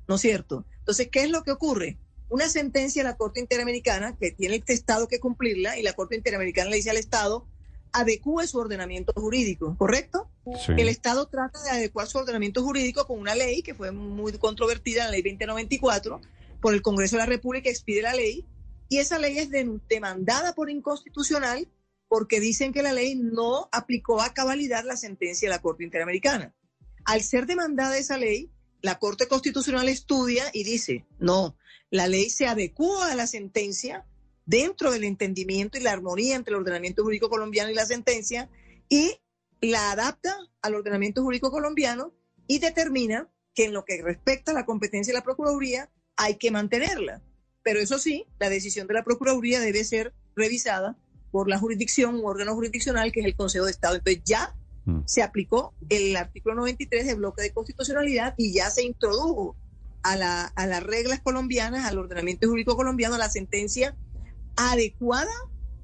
¿no 0.08 0.16
es 0.16 0.20
cierto? 0.20 0.66
Entonces, 0.78 1.08
¿qué 1.10 1.22
es 1.22 1.30
lo 1.30 1.44
que 1.44 1.52
ocurre? 1.52 1.98
Una 2.28 2.48
sentencia 2.48 3.02
de 3.02 3.08
la 3.08 3.16
Corte 3.16 3.40
Interamericana 3.40 4.16
que 4.16 4.32
tiene 4.32 4.56
el 4.56 4.64
Estado 4.66 5.06
que 5.06 5.20
cumplirla 5.20 5.78
y 5.78 5.82
la 5.82 5.92
Corte 5.92 6.16
Interamericana 6.16 6.70
le 6.70 6.76
dice 6.76 6.90
al 6.90 6.96
Estado 6.96 7.46
adecúe 7.92 8.46
su 8.46 8.58
ordenamiento 8.58 9.12
jurídico, 9.14 9.76
¿correcto? 9.78 10.30
Sí. 10.64 10.72
El 10.76 10.88
Estado 10.88 11.26
trata 11.28 11.62
de 11.62 11.70
adecuar 11.70 12.06
su 12.06 12.18
ordenamiento 12.18 12.62
jurídico 12.62 13.06
con 13.06 13.18
una 13.18 13.34
ley 13.34 13.62
que 13.62 13.74
fue 13.74 13.92
muy 13.92 14.32
controvertida, 14.38 15.04
la 15.04 15.10
ley 15.12 15.22
2094, 15.22 16.20
por 16.60 16.74
el 16.74 16.82
Congreso 16.82 17.16
de 17.16 17.22
la 17.22 17.26
República, 17.26 17.70
expide 17.70 18.02
la 18.02 18.14
ley, 18.14 18.46
y 18.88 18.98
esa 18.98 19.18
ley 19.18 19.38
es 19.38 19.50
de- 19.50 19.78
demandada 19.88 20.54
por 20.54 20.70
inconstitucional 20.70 21.68
porque 22.08 22.40
dicen 22.40 22.72
que 22.72 22.82
la 22.82 22.92
ley 22.92 23.14
no 23.14 23.68
aplicó 23.70 24.20
a 24.20 24.34
cabalidad 24.34 24.84
la 24.84 24.96
sentencia 24.96 25.48
de 25.48 25.54
la 25.54 25.62
Corte 25.62 25.84
Interamericana. 25.84 26.52
Al 27.04 27.22
ser 27.22 27.46
demandada 27.46 27.96
esa 27.96 28.18
ley, 28.18 28.50
la 28.82 28.98
Corte 28.98 29.28
Constitucional 29.28 29.88
estudia 29.88 30.44
y 30.52 30.64
dice, 30.64 31.06
no, 31.18 31.56
la 31.90 32.08
ley 32.08 32.28
se 32.30 32.46
adecúa 32.46 33.12
a 33.12 33.14
la 33.14 33.26
sentencia 33.28 34.04
dentro 34.46 34.90
del 34.90 35.04
entendimiento 35.04 35.78
y 35.78 35.82
la 35.82 35.92
armonía 35.92 36.36
entre 36.36 36.54
el 36.54 36.60
ordenamiento 36.60 37.02
jurídico 37.02 37.28
colombiano 37.28 37.70
y 37.70 37.74
la 37.74 37.86
sentencia 37.86 38.48
y 38.88 39.20
la 39.60 39.92
adapta 39.92 40.36
al 40.62 40.74
ordenamiento 40.74 41.22
jurídico 41.22 41.50
colombiano 41.50 42.12
y 42.46 42.58
determina 42.58 43.28
que 43.54 43.64
en 43.66 43.72
lo 43.72 43.84
que 43.84 44.02
respecta 44.02 44.52
a 44.52 44.54
la 44.54 44.64
competencia 44.66 45.12
de 45.12 45.18
la 45.18 45.24
Procuraduría 45.24 45.90
hay 46.16 46.36
que 46.36 46.50
mantenerla. 46.50 47.22
Pero 47.62 47.80
eso 47.80 47.98
sí, 47.98 48.26
la 48.38 48.48
decisión 48.48 48.86
de 48.86 48.94
la 48.94 49.04
Procuraduría 49.04 49.60
debe 49.60 49.84
ser 49.84 50.14
revisada 50.34 50.96
por 51.30 51.48
la 51.48 51.58
jurisdicción, 51.58 52.14
un 52.16 52.24
órgano 52.24 52.54
jurisdiccional 52.54 53.12
que 53.12 53.20
es 53.20 53.26
el 53.26 53.36
Consejo 53.36 53.66
de 53.66 53.70
Estado. 53.70 53.96
Entonces 53.96 54.22
ya 54.24 54.56
se 55.06 55.22
aplicó 55.22 55.74
el 55.88 56.16
artículo 56.16 56.54
93 56.56 57.06
del 57.06 57.16
bloque 57.16 57.42
de 57.42 57.52
constitucionalidad 57.52 58.34
y 58.38 58.52
ya 58.54 58.70
se 58.70 58.82
introdujo 58.82 59.54
a, 60.02 60.16
la- 60.16 60.46
a 60.46 60.66
las 60.66 60.82
reglas 60.82 61.20
colombianas, 61.20 61.84
al 61.84 61.98
ordenamiento 61.98 62.48
jurídico 62.48 62.74
colombiano, 62.76 63.14
a 63.14 63.18
la 63.18 63.28
sentencia 63.28 63.94
adecuada 64.68 65.30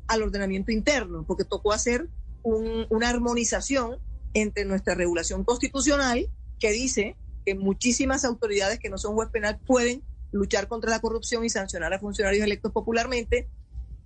al 0.07 0.23
ordenamiento 0.23 0.71
interno, 0.71 1.25
porque 1.27 1.45
tocó 1.45 1.73
hacer 1.73 2.09
un- 2.43 2.87
una 2.91 3.09
armonización 3.09 3.99
entre 4.35 4.65
nuestra 4.67 4.95
regulación 4.95 5.45
constitucional 5.45 6.29
que 6.61 6.71
dice 6.73 7.17
que 7.45 7.55
muchísimas 7.55 8.25
autoridades 8.25 8.79
que 8.79 8.91
no 8.91 8.99
son 8.99 9.15
juez 9.15 9.31
penal 9.31 9.59
pueden 9.67 10.03
luchar 10.33 10.69
contra 10.69 10.91
la 10.91 11.01
corrupción 11.01 11.45
y 11.45 11.51
sancionar 11.51 11.93
a 11.95 11.99
funcionarios 11.99 12.45
electos 12.45 12.73
popularmente 12.73 13.49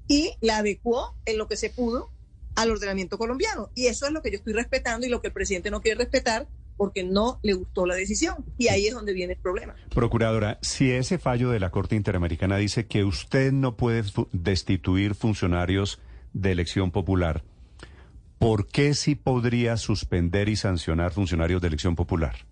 y 0.07 0.35
la 0.41 0.59
adecuó 0.59 1.15
en 1.25 1.39
lo 1.39 1.49
que 1.49 1.57
se 1.57 1.71
pudo 1.71 2.11
al 2.55 2.71
ordenamiento 2.71 3.19
colombiano. 3.19 3.71
Y 3.75 3.87
eso 3.87 4.07
es 4.07 4.13
lo 4.13 4.23
que 4.23 4.31
yo 4.31 4.37
estoy 4.37 4.53
respetando 4.53 5.07
y 5.07 5.11
lo 5.11 5.21
que 5.21 5.29
el 5.29 5.33
presidente 5.33 5.71
no 5.71 5.81
quiere 5.81 5.99
respetar 5.99 6.49
porque 6.81 7.05
no 7.05 7.39
le 7.43 7.53
gustó 7.53 7.85
la 7.85 7.95
decisión. 7.95 8.43
Y 8.57 8.69
ahí 8.69 8.87
es 8.87 8.95
donde 8.95 9.13
viene 9.13 9.35
el 9.35 9.39
problema. 9.39 9.77
Procuradora, 9.95 10.59
si 10.63 10.91
ese 10.91 11.19
fallo 11.19 11.51
de 11.51 11.61
la 11.61 11.69
Corte 11.69 11.95
Interamericana 11.95 12.57
dice 12.57 12.87
que 12.87 13.05
usted 13.05 13.53
no 13.53 13.77
puede 13.77 14.03
destituir 14.33 15.15
funcionarios 15.15 15.99
de 16.33 16.53
elección 16.53 16.91
popular, 16.91 17.45
¿por 18.39 18.67
qué 18.67 18.95
sí 18.95 19.15
podría 19.15 19.77
suspender 19.77 20.49
y 20.49 20.57
sancionar 20.57 21.13
funcionarios 21.13 21.61
de 21.61 21.69
elección 21.69 21.97
popular? 21.97 22.47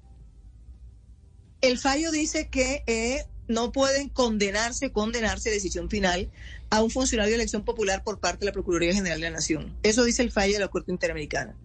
El 1.62 1.78
fallo 1.78 2.10
dice 2.10 2.48
que 2.48 2.82
eh, 2.86 3.24
no 3.46 3.72
pueden 3.72 4.10
condenarse, 4.10 4.92
condenarse, 4.92 5.48
decisión 5.48 5.88
final, 5.88 6.28
a 6.68 6.82
un 6.82 6.90
funcionario 6.90 7.30
de 7.30 7.36
elección 7.36 7.64
popular 7.64 8.04
por 8.04 8.20
parte 8.20 8.40
de 8.40 8.46
la 8.46 8.52
Procuraduría 8.52 8.92
General 8.92 9.18
de 9.18 9.30
la 9.30 9.36
Nación. 9.36 9.74
Eso 9.82 10.04
dice 10.04 10.22
el 10.22 10.30
fallo 10.32 10.52
de 10.52 10.60
la 10.60 10.68
Corte 10.68 10.92
Interamericana. 10.92 11.56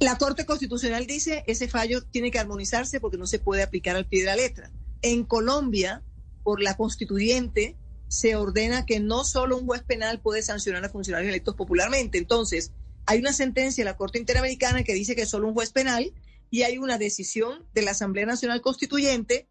La 0.00 0.16
Corte 0.16 0.46
Constitucional 0.46 1.08
dice 1.08 1.42
ese 1.48 1.66
fallo 1.66 2.02
tiene 2.04 2.30
que 2.30 2.38
armonizarse 2.38 3.00
porque 3.00 3.18
no 3.18 3.26
se 3.26 3.40
puede 3.40 3.64
aplicar 3.64 3.96
al 3.96 4.06
pie 4.06 4.20
de 4.20 4.26
la 4.26 4.36
letra. 4.36 4.70
En 5.02 5.24
Colombia, 5.24 6.04
por 6.44 6.62
la 6.62 6.76
constituyente, 6.76 7.76
se 8.06 8.36
ordena 8.36 8.86
que 8.86 9.00
no 9.00 9.24
solo 9.24 9.58
un 9.58 9.66
juez 9.66 9.82
penal 9.82 10.20
puede 10.20 10.42
sancionar 10.42 10.84
a 10.84 10.88
funcionarios 10.88 11.30
electos 11.30 11.56
popularmente. 11.56 12.16
Entonces, 12.16 12.70
hay 13.06 13.18
una 13.18 13.32
sentencia 13.32 13.82
de 13.82 13.90
la 13.90 13.96
Corte 13.96 14.20
Interamericana 14.20 14.84
que 14.84 14.94
dice 14.94 15.16
que 15.16 15.26
solo 15.26 15.48
un 15.48 15.54
juez 15.54 15.72
penal 15.72 16.14
y 16.48 16.62
hay 16.62 16.78
una 16.78 16.96
decisión 16.96 17.66
de 17.74 17.82
la 17.82 17.90
Asamblea 17.90 18.24
Nacional 18.24 18.60
Constituyente 18.60 19.48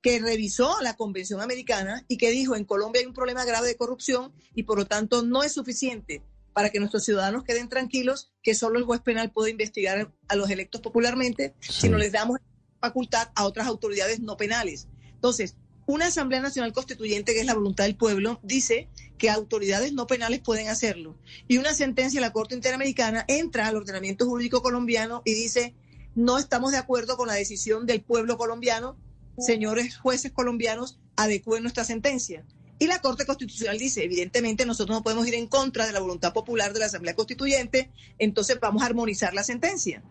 que 0.00 0.20
revisó 0.20 0.80
la 0.80 0.96
Convención 0.96 1.42
Americana 1.42 2.04
y 2.08 2.16
que 2.16 2.30
dijo 2.30 2.56
en 2.56 2.64
Colombia 2.64 3.00
hay 3.00 3.06
un 3.06 3.14
problema 3.14 3.44
grave 3.44 3.66
de 3.68 3.76
corrupción 3.76 4.32
y 4.54 4.62
por 4.62 4.78
lo 4.78 4.86
tanto 4.86 5.22
no 5.22 5.42
es 5.42 5.52
suficiente 5.52 6.22
para 6.56 6.70
que 6.70 6.78
nuestros 6.78 7.04
ciudadanos 7.04 7.44
queden 7.44 7.68
tranquilos 7.68 8.32
que 8.42 8.54
solo 8.54 8.78
el 8.78 8.86
juez 8.86 9.02
penal 9.02 9.30
puede 9.30 9.50
investigar 9.50 10.10
a 10.26 10.36
los 10.36 10.48
electos 10.48 10.80
popularmente, 10.80 11.54
sino 11.60 11.98
les 11.98 12.12
damos 12.12 12.38
facultad 12.80 13.28
a 13.34 13.44
otras 13.44 13.66
autoridades 13.66 14.20
no 14.20 14.38
penales. 14.38 14.88
Entonces, 15.12 15.56
una 15.84 16.06
Asamblea 16.06 16.40
Nacional 16.40 16.72
Constituyente, 16.72 17.34
que 17.34 17.40
es 17.40 17.46
la 17.46 17.52
voluntad 17.52 17.84
del 17.84 17.98
pueblo, 17.98 18.40
dice 18.42 18.88
que 19.18 19.28
autoridades 19.28 19.92
no 19.92 20.06
penales 20.06 20.40
pueden 20.40 20.68
hacerlo. 20.68 21.18
Y 21.46 21.58
una 21.58 21.74
sentencia 21.74 22.20
de 22.20 22.26
la 22.26 22.32
Corte 22.32 22.54
Interamericana 22.54 23.26
entra 23.28 23.66
al 23.66 23.76
ordenamiento 23.76 24.24
jurídico 24.24 24.62
colombiano 24.62 25.20
y 25.26 25.34
dice, 25.34 25.74
no 26.14 26.38
estamos 26.38 26.72
de 26.72 26.78
acuerdo 26.78 27.18
con 27.18 27.28
la 27.28 27.34
decisión 27.34 27.84
del 27.84 28.00
pueblo 28.00 28.38
colombiano 28.38 28.96
señores 29.38 29.96
jueces 29.98 30.32
colombianos, 30.32 30.98
adecúen 31.16 31.62
nuestra 31.62 31.84
sentencia. 31.84 32.44
Y 32.78 32.86
la 32.86 33.00
Corte 33.00 33.24
Constitucional 33.24 33.78
dice, 33.78 34.04
evidentemente 34.04 34.66
nosotros 34.66 34.98
no 34.98 35.02
podemos 35.02 35.26
ir 35.26 35.34
en 35.34 35.46
contra 35.46 35.86
de 35.86 35.92
la 35.92 36.00
voluntad 36.00 36.32
popular 36.32 36.72
de 36.72 36.80
la 36.80 36.86
Asamblea 36.86 37.14
Constituyente, 37.14 37.90
entonces 38.18 38.58
vamos 38.60 38.82
a 38.82 38.86
armonizar 38.86 39.32
la 39.32 39.44
sentencia. 39.44 40.02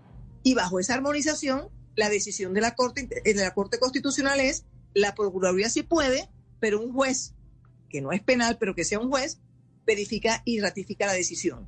Y 0.42 0.56
bajo 0.56 0.80
esa 0.80 0.96
armonización, 0.96 1.70
la 1.96 2.10
decisión 2.10 2.54
de 2.54 2.62
la 2.62 2.76
Corte, 2.76 3.08
de 3.24 3.34
la 3.36 3.54
Corte 3.54 3.80
Constitucional 3.80 4.40
es, 4.40 4.66
la 4.94 5.14
Procuraduría 5.14 5.70
sí 5.70 5.84
puede, 5.84 6.30
pero 6.60 6.82
un 6.82 6.92
juez, 6.94 7.36
que 7.90 8.02
no 8.02 8.12
es 8.12 8.24
penal, 8.24 8.58
pero 8.60 8.74
que 8.74 8.84
sea 8.84 9.00
un 9.00 9.10
juez, 9.10 9.40
verifica 9.86 10.42
y 10.46 10.60
ratifica 10.60 11.06
la 11.06 11.14
decisión. 11.14 11.68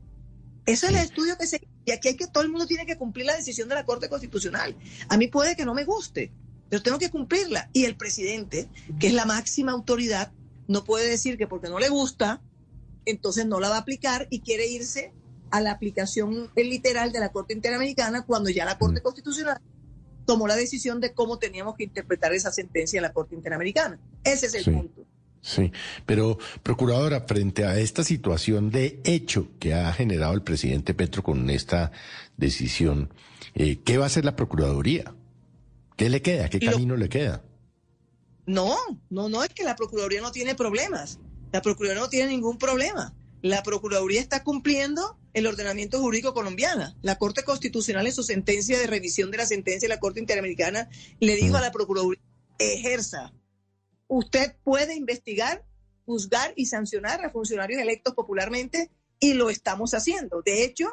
Eso 0.65 0.87
es 0.87 0.93
el 0.93 0.99
estudio 0.99 1.37
que 1.37 1.47
se... 1.47 1.65
Y 1.85 1.91
aquí 1.91 2.09
hay 2.09 2.15
que 2.15 2.27
todo 2.27 2.43
el 2.43 2.49
mundo 2.49 2.67
tiene 2.67 2.85
que 2.85 2.97
cumplir 2.97 3.25
la 3.25 3.35
decisión 3.35 3.69
de 3.69 3.75
la 3.75 3.85
Corte 3.85 4.09
Constitucional. 4.09 4.75
A 5.07 5.17
mí 5.17 5.27
puede 5.27 5.55
que 5.55 5.63
no 5.63 5.73
me 5.73 5.85
guste, 5.85 6.33
pero 6.69 6.83
tengo 6.83 6.99
que 6.99 7.09
cumplirla. 7.09 7.69
Y 7.71 7.85
el 7.85 7.95
presidente, 7.95 8.67
que 8.99 9.07
es 9.07 9.13
la 9.13 9.25
máxima 9.25 9.71
autoridad, 9.71 10.33
no 10.67 10.83
puede 10.83 11.09
decir 11.09 11.37
que 11.37 11.47
porque 11.47 11.69
no 11.69 11.79
le 11.79 11.89
gusta, 11.89 12.41
entonces 13.05 13.45
no 13.45 13.59
la 13.59 13.69
va 13.69 13.77
a 13.77 13.79
aplicar 13.79 14.27
y 14.29 14.41
quiere 14.41 14.67
irse 14.67 15.13
a 15.49 15.61
la 15.61 15.71
aplicación 15.71 16.49
literal 16.55 17.11
de 17.11 17.19
la 17.19 17.31
Corte 17.31 17.53
Interamericana 17.53 18.25
cuando 18.25 18.49
ya 18.49 18.65
la 18.65 18.77
Corte 18.77 18.99
mm. 18.99 19.03
Constitucional 19.03 19.61
tomó 20.25 20.45
la 20.45 20.57
decisión 20.57 20.99
de 20.99 21.13
cómo 21.13 21.39
teníamos 21.39 21.75
que 21.75 21.85
interpretar 21.85 22.33
esa 22.33 22.51
sentencia 22.51 22.97
en 22.97 23.03
la 23.03 23.13
Corte 23.13 23.33
Interamericana. 23.33 23.97
Ese 24.23 24.47
es 24.47 24.55
el 24.55 24.73
punto. 24.73 25.05
Sí, 25.41 25.71
pero 26.05 26.37
Procuradora, 26.61 27.21
frente 27.21 27.63
a 27.63 27.79
esta 27.79 28.03
situación 28.03 28.69
de 28.69 28.99
hecho 29.05 29.47
que 29.59 29.73
ha 29.73 29.93
generado 29.93 30.33
el 30.33 30.41
presidente 30.41 30.93
Petro 30.93 31.23
con 31.23 31.49
esta 31.49 31.91
decisión, 32.35 33.13
eh, 33.55 33.79
¿qué 33.85 33.97
va 33.97 34.03
a 34.03 34.07
hacer 34.07 34.25
la 34.25 34.35
Procuraduría? 34.35 35.15
¿Qué 35.95 36.09
le 36.09 36.21
queda? 36.21 36.49
¿Qué 36.49 36.59
camino 36.59 36.97
le 36.97 37.07
queda? 37.07 37.43
No, 38.47 38.77
no, 39.09 39.27
no, 39.27 39.43
es 39.43 39.49
que 39.49 39.65
la 39.65 39.75
Procuraduría 39.75 40.21
no 40.21 40.31
tiene 40.31 40.55
problemas. 40.55 41.19
La 41.51 41.61
Procuraduría 41.61 42.01
no 42.01 42.09
tiene 42.09 42.31
ningún 42.31 42.57
problema. 42.57 43.13
La 43.41 43.61
Procuraduría 43.61 44.21
está 44.21 44.41
cumpliendo 44.41 45.19
el 45.33 45.45
ordenamiento 45.47 45.99
jurídico 45.99 46.33
colombiano. 46.33 46.95
La 47.01 47.17
Corte 47.17 47.43
Constitucional 47.43 48.07
en 48.07 48.13
su 48.13 48.23
sentencia 48.23 48.79
de 48.79 48.87
revisión 48.87 49.31
de 49.31 49.37
la 49.37 49.45
sentencia 49.45 49.87
de 49.87 49.93
la 49.93 49.99
Corte 49.99 50.21
Interamericana 50.21 50.89
le 51.19 51.35
dijo 51.35 51.57
a 51.57 51.61
la 51.61 51.73
Procuraduría, 51.73 52.23
ejerza. 52.57 53.33
Usted 54.07 54.55
puede 54.63 54.95
investigar, 54.95 55.65
juzgar 56.05 56.53
y 56.55 56.67
sancionar 56.67 57.25
a 57.25 57.29
funcionarios 57.29 57.81
electos 57.81 58.13
popularmente 58.13 58.89
y 59.19 59.33
lo 59.33 59.49
estamos 59.49 59.93
haciendo. 59.93 60.41
De 60.41 60.63
hecho, 60.63 60.87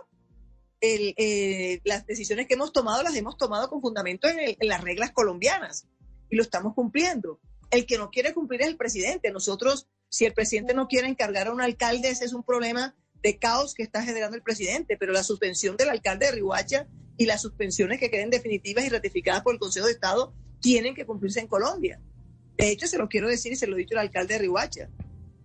eh, 0.81 1.81
las 1.85 2.05
decisiones 2.05 2.49
que 2.49 2.55
hemos 2.55 2.73
tomado 2.73 3.03
las 3.05 3.15
hemos 3.15 3.37
tomado 3.39 3.71
con 3.71 3.81
fundamento 3.81 4.29
en, 4.29 4.57
las 4.61 4.83
reglas 4.83 5.13
colombianas 5.13 5.87
y 6.35 6.37
lo 6.37 6.43
estamos 6.43 6.75
cumpliendo. 6.75 7.39
El 7.71 7.87
que 7.87 7.97
no 7.97 8.11
quiere 8.11 8.35
cumplir 8.35 8.63
es 8.63 8.67
el 8.67 8.77
presidente. 8.77 9.31
Nosotros, 9.31 9.87
si 10.09 10.25
el 10.25 10.35
presidente 10.35 10.75
no 10.75 10.89
quiere 10.89 11.07
encargar 11.07 11.47
a 11.47 11.53
un 11.53 11.61
alcalde, 11.61 12.11
ese 12.11 12.25
es 12.25 12.33
un 12.33 12.43
problema 12.43 12.97
de 13.23 13.39
caos 13.39 13.73
que 13.73 13.85
está 13.85 14.03
generando 14.03 14.37
el 14.37 14.43
presidente, 14.43 14.97
pero 14.97 15.13
la 15.13 15.23
suspensión 15.23 15.77
del 15.77 15.91
alcalde 15.91 16.27
de 16.27 16.33
Rihuacha 16.33 16.89
y 17.17 17.27
las 17.27 17.41
suspensiones 17.41 18.01
que 18.01 18.11
queden 18.11 18.31
definitivas 18.31 18.85
y 18.85 18.89
ratificadas 18.89 19.43
por 19.43 19.55
el 19.55 19.61
Consejo 19.61 19.87
de 19.87 19.93
Estado 19.93 20.35
tienen 20.61 20.97
que 20.97 21.07
cumplirse 21.07 21.39
en 21.39 21.47
Colombia. 21.47 22.01
De 22.57 22.69
hecho, 22.71 22.89
se 22.89 22.99
lo 22.99 23.09
quiero 23.09 23.29
decir 23.29 23.53
y 23.53 23.57
se 23.57 23.69
lo 23.69 23.77
he 23.77 23.81
dicho 23.81 23.95
al 23.95 24.07
alcalde 24.07 24.35
de 24.35 24.41
Rihuacha. 24.41 24.89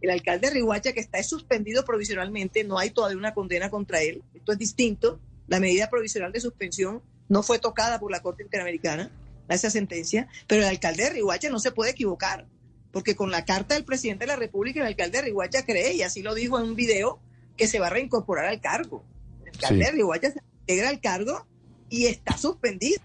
El 0.02 0.10
alcalde 0.10 0.48
de 0.48 0.56
Rihuacha, 0.56 0.94
que 0.94 1.02
está 1.02 1.22
suspendido 1.22 1.86
provisionalmente, 1.86 2.64
no 2.64 2.80
hay 2.80 2.90
todavía 2.90 3.18
una 3.18 3.36
condena 3.36 3.70
contra 3.70 4.02
él. 4.02 4.24
Esto 4.34 4.54
es 4.54 4.58
distinto. 4.58 5.20
La 5.48 5.60
medida 5.60 5.88
provisional 5.88 6.32
de 6.32 6.40
suspensión 6.40 7.04
no 7.28 7.44
fue 7.44 7.60
tocada 7.60 8.00
por 8.00 8.12
la 8.12 8.22
Corte 8.22 8.42
Interamericana, 8.42 9.12
esa 9.56 9.70
sentencia, 9.70 10.28
pero 10.48 10.62
el 10.62 10.68
alcalde 10.68 11.04
de 11.04 11.10
Rihuacha 11.12 11.50
no 11.50 11.60
se 11.60 11.72
puede 11.72 11.92
equivocar, 11.92 12.48
porque 12.92 13.16
con 13.16 13.32
la 13.32 13.46
carta 13.46 13.76
del 13.76 13.86
presidente 13.86 14.24
de 14.24 14.28
la 14.28 14.36
República, 14.36 14.82
el 14.82 14.88
alcalde 14.88 15.20
de 15.20 15.26
Rihuacha 15.26 15.66
cree, 15.66 15.94
y 15.94 16.02
así 16.02 16.22
lo 16.22 16.34
dijo 16.34 16.60
en 16.60 16.70
un 16.70 16.76
video, 16.76 17.20
que 17.58 17.68
se 17.68 17.80
va 17.80 17.88
a 17.88 17.92
reincorporar 17.92 18.46
al 18.46 18.62
cargo. 18.62 19.04
El 19.42 19.50
alcalde 19.50 19.86
de 19.86 19.92
Rihuacha 19.92 20.32
se 20.32 20.40
integra 20.62 20.90
al 20.90 21.02
cargo 21.02 21.48
y 21.90 22.06
está 22.06 22.38
suspendido 22.38 23.02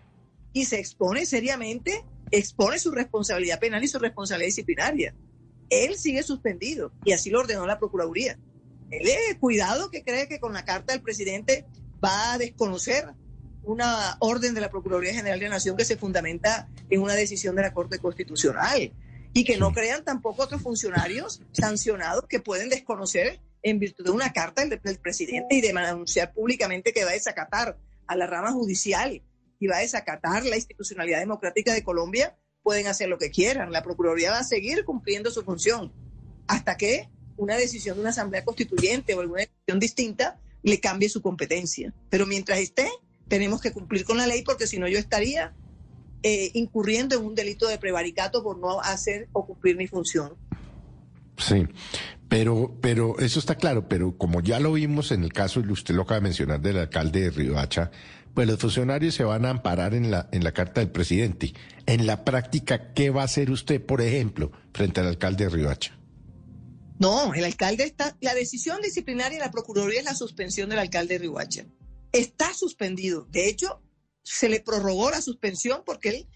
y 0.53 0.67
se 0.67 0.79
expone 0.79 1.27
seriamente, 1.27 2.05
expone 2.31 2.79
su 2.79 2.93
responsabilidad 2.93 3.59
penal 3.59 3.83
y 3.83 3.89
su 3.89 3.99
responsabilidad 3.99 4.49
disciplinaria. 4.49 5.15
Él 5.69 5.97
sigue 5.97 6.23
suspendido 6.23 6.93
y 7.05 7.13
así 7.13 7.31
lo 7.31 7.41
ordenó 7.41 7.67
la 7.67 7.79
Procuraduría. 7.79 8.39
Él 8.91 9.09
es 9.09 9.37
cuidado 9.39 9.91
que 9.91 10.05
cree 10.05 10.29
que 10.29 10.39
con 10.39 10.53
la 10.53 10.65
carta 10.65 10.93
del 10.93 11.03
presidente 11.03 11.67
va 12.03 12.35
a 12.35 12.39
desconocer 12.39 13.13
una 13.67 14.17
orden 14.21 14.55
de 14.55 14.61
la 14.61 14.71
Procuraduría 14.71 15.15
General 15.15 15.39
de 15.39 15.47
la 15.47 15.57
Nación 15.57 15.77
que 15.77 15.85
se 15.85 15.97
fundamenta 15.97 16.69
en 16.91 17.03
una 17.03 17.15
decisión 17.15 17.57
de 17.57 17.63
la 17.63 17.73
Corte 17.73 17.99
Constitucional 17.99 18.93
y 19.33 19.45
que 19.45 19.57
no 19.57 19.73
crean 19.73 20.05
tampoco 20.05 20.45
otros 20.45 20.63
funcionarios 20.63 21.43
sancionados 21.53 22.27
que 22.29 22.41
pueden 22.41 22.69
desconocer 22.69 23.41
en 23.63 23.79
virtud 23.79 24.05
de 24.05 24.11
una 24.11 24.33
carta 24.33 24.65
del, 24.65 24.79
presidente 24.99 25.57
y 25.57 25.61
de 25.61 25.71
anunciar 25.71 26.33
públicamente 26.33 26.93
que 26.93 27.05
va 27.05 27.11
a 27.11 27.15
desacatar 27.15 27.77
a 28.07 28.17
la 28.17 28.27
rama 28.27 28.53
judicial 28.53 29.23
y 29.59 29.67
va 29.67 29.79
a 29.79 29.81
desacatar 29.81 30.45
la 30.45 30.57
institucionalidad 30.57 31.21
democrática 31.21 31.73
de 31.73 31.83
Colombia, 31.83 32.37
pueden 32.63 32.87
hacer 32.87 33.09
lo 33.09 33.19
que 33.19 33.31
quieran. 33.31 33.73
La 33.73 33.83
Procuraduría 33.83 34.31
va 34.31 34.39
a 34.39 34.45
seguir 34.45 34.85
cumpliendo 34.85 35.31
su 35.31 35.43
función 35.43 35.93
hasta 36.47 36.77
que 36.77 37.09
una 37.37 37.57
decisión 37.57 37.97
de 37.97 38.03
una 38.03 38.11
asamblea 38.11 38.45
constituyente 38.45 39.15
o 39.15 39.21
alguna 39.21 39.41
decisión 39.41 39.81
distinta 39.81 40.39
le 40.63 40.79
cambie 40.81 41.09
su 41.09 41.23
competencia. 41.23 41.93
Pero 42.11 42.27
mientras 42.27 42.59
esté, 42.59 42.89
tenemos 43.35 43.61
que 43.61 43.73
cumplir 43.73 44.05
con 44.05 44.17
la 44.17 44.29
ley 44.29 44.43
porque 44.43 44.69
si 44.69 44.79
no 44.79 44.87
yo 44.87 44.97
estaría 44.97 45.53
eh, 46.23 46.53
incurriendo 46.55 47.17
en 47.17 47.25
un 47.25 47.35
delito 47.35 47.67
de 47.67 47.79
prevaricato 47.79 48.45
por 48.45 48.59
no 48.59 48.81
hacer 48.81 49.29
o 49.33 49.45
cumplir 49.45 49.77
mi 49.77 49.89
función. 49.89 50.35
Sí, 51.37 51.67
pero, 52.29 52.79
pero 52.81 53.19
eso 53.19 53.41
está 53.41 53.57
claro, 53.57 53.89
pero 53.89 54.17
como 54.17 54.41
ya 54.41 54.61
lo 54.61 54.73
vimos 54.75 55.11
en 55.11 55.25
el 55.25 55.33
caso, 55.33 55.59
y 55.59 55.73
usted 55.73 55.97
lo 55.97 56.03
acaba 56.03 56.21
de 56.21 56.23
mencionar, 56.23 56.61
del 56.61 56.79
alcalde 56.79 57.23
de 57.23 57.31
Riohacha, 57.31 57.91
pues 58.35 58.47
los 58.47 58.61
funcionarios 58.61 59.17
se 59.17 59.25
van 59.25 59.47
a 59.47 59.51
amparar 59.51 59.95
en 59.95 60.13
la, 60.13 60.29
en 60.31 60.45
la 60.45 60.53
carta 60.53 60.81
del 60.81 60.93
presidente. 60.93 61.55
En 61.87 62.07
la 62.07 62.25
práctica, 62.25 62.93
¿qué 62.95 63.11
va 63.11 63.23
a 63.23 63.25
hacer 63.25 63.51
usted, 63.51 63.85
por 63.85 64.01
ejemplo, 64.01 64.53
frente 64.73 65.01
al 65.01 65.09
alcalde 65.09 65.43
de 65.43 65.51
Riohacha? 65.51 65.99
No, 67.01 67.35
el 67.35 67.43
alcalde 67.43 67.83
está, 67.83 68.17
la 68.21 68.33
decisión 68.33 68.81
disciplinaria 68.81 69.39
de 69.39 69.45
la 69.45 69.51
Procuraduría 69.51 69.99
es 69.99 70.05
la 70.05 70.15
suspensión 70.15 70.71
del 70.71 70.79
alcalde 70.79 71.15
de 71.15 71.19
Rihuacha. 71.19 71.65
Está 72.15 72.55
suspendido. 72.55 73.27
De 73.31 73.49
hecho, 73.49 73.83
se 74.23 74.49
le 74.49 74.61
prorrogó 74.61 75.11
la 75.11 75.21
suspensión 75.21 75.83
porque 75.85 76.09
él 76.09 76.29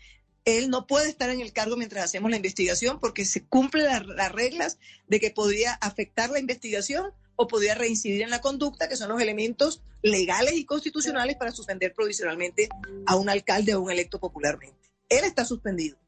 él 0.56 0.70
no 0.70 0.86
puede 0.86 1.10
estar 1.10 1.28
en 1.28 1.40
el 1.40 1.52
cargo 1.52 1.76
mientras 1.76 2.04
hacemos 2.04 2.30
la 2.30 2.36
investigación 2.36 3.00
porque 3.00 3.26
se 3.26 3.44
cumplen 3.44 3.84
las 3.84 4.32
reglas 4.32 4.78
de 5.06 5.20
que 5.20 5.30
podría 5.30 5.74
afectar 5.74 6.30
la 6.30 6.38
investigación 6.38 7.12
o 7.36 7.46
podría 7.46 7.74
reincidir 7.74 8.22
en 8.22 8.30
la 8.30 8.40
conducta, 8.40 8.88
que 8.88 8.96
son 8.96 9.10
los 9.10 9.20
elementos 9.20 9.82
legales 10.02 10.54
y 10.54 10.64
constitucionales 10.64 11.36
para 11.36 11.52
suspender 11.52 11.92
provisionalmente 11.92 12.68
a 13.06 13.16
un 13.16 13.28
alcalde 13.28 13.74
o 13.74 13.82
un 13.82 13.90
electo 13.90 14.18
popularmente. 14.18 14.90
Él 15.08 15.24
está 15.24 15.44
suspendido. 15.44 15.98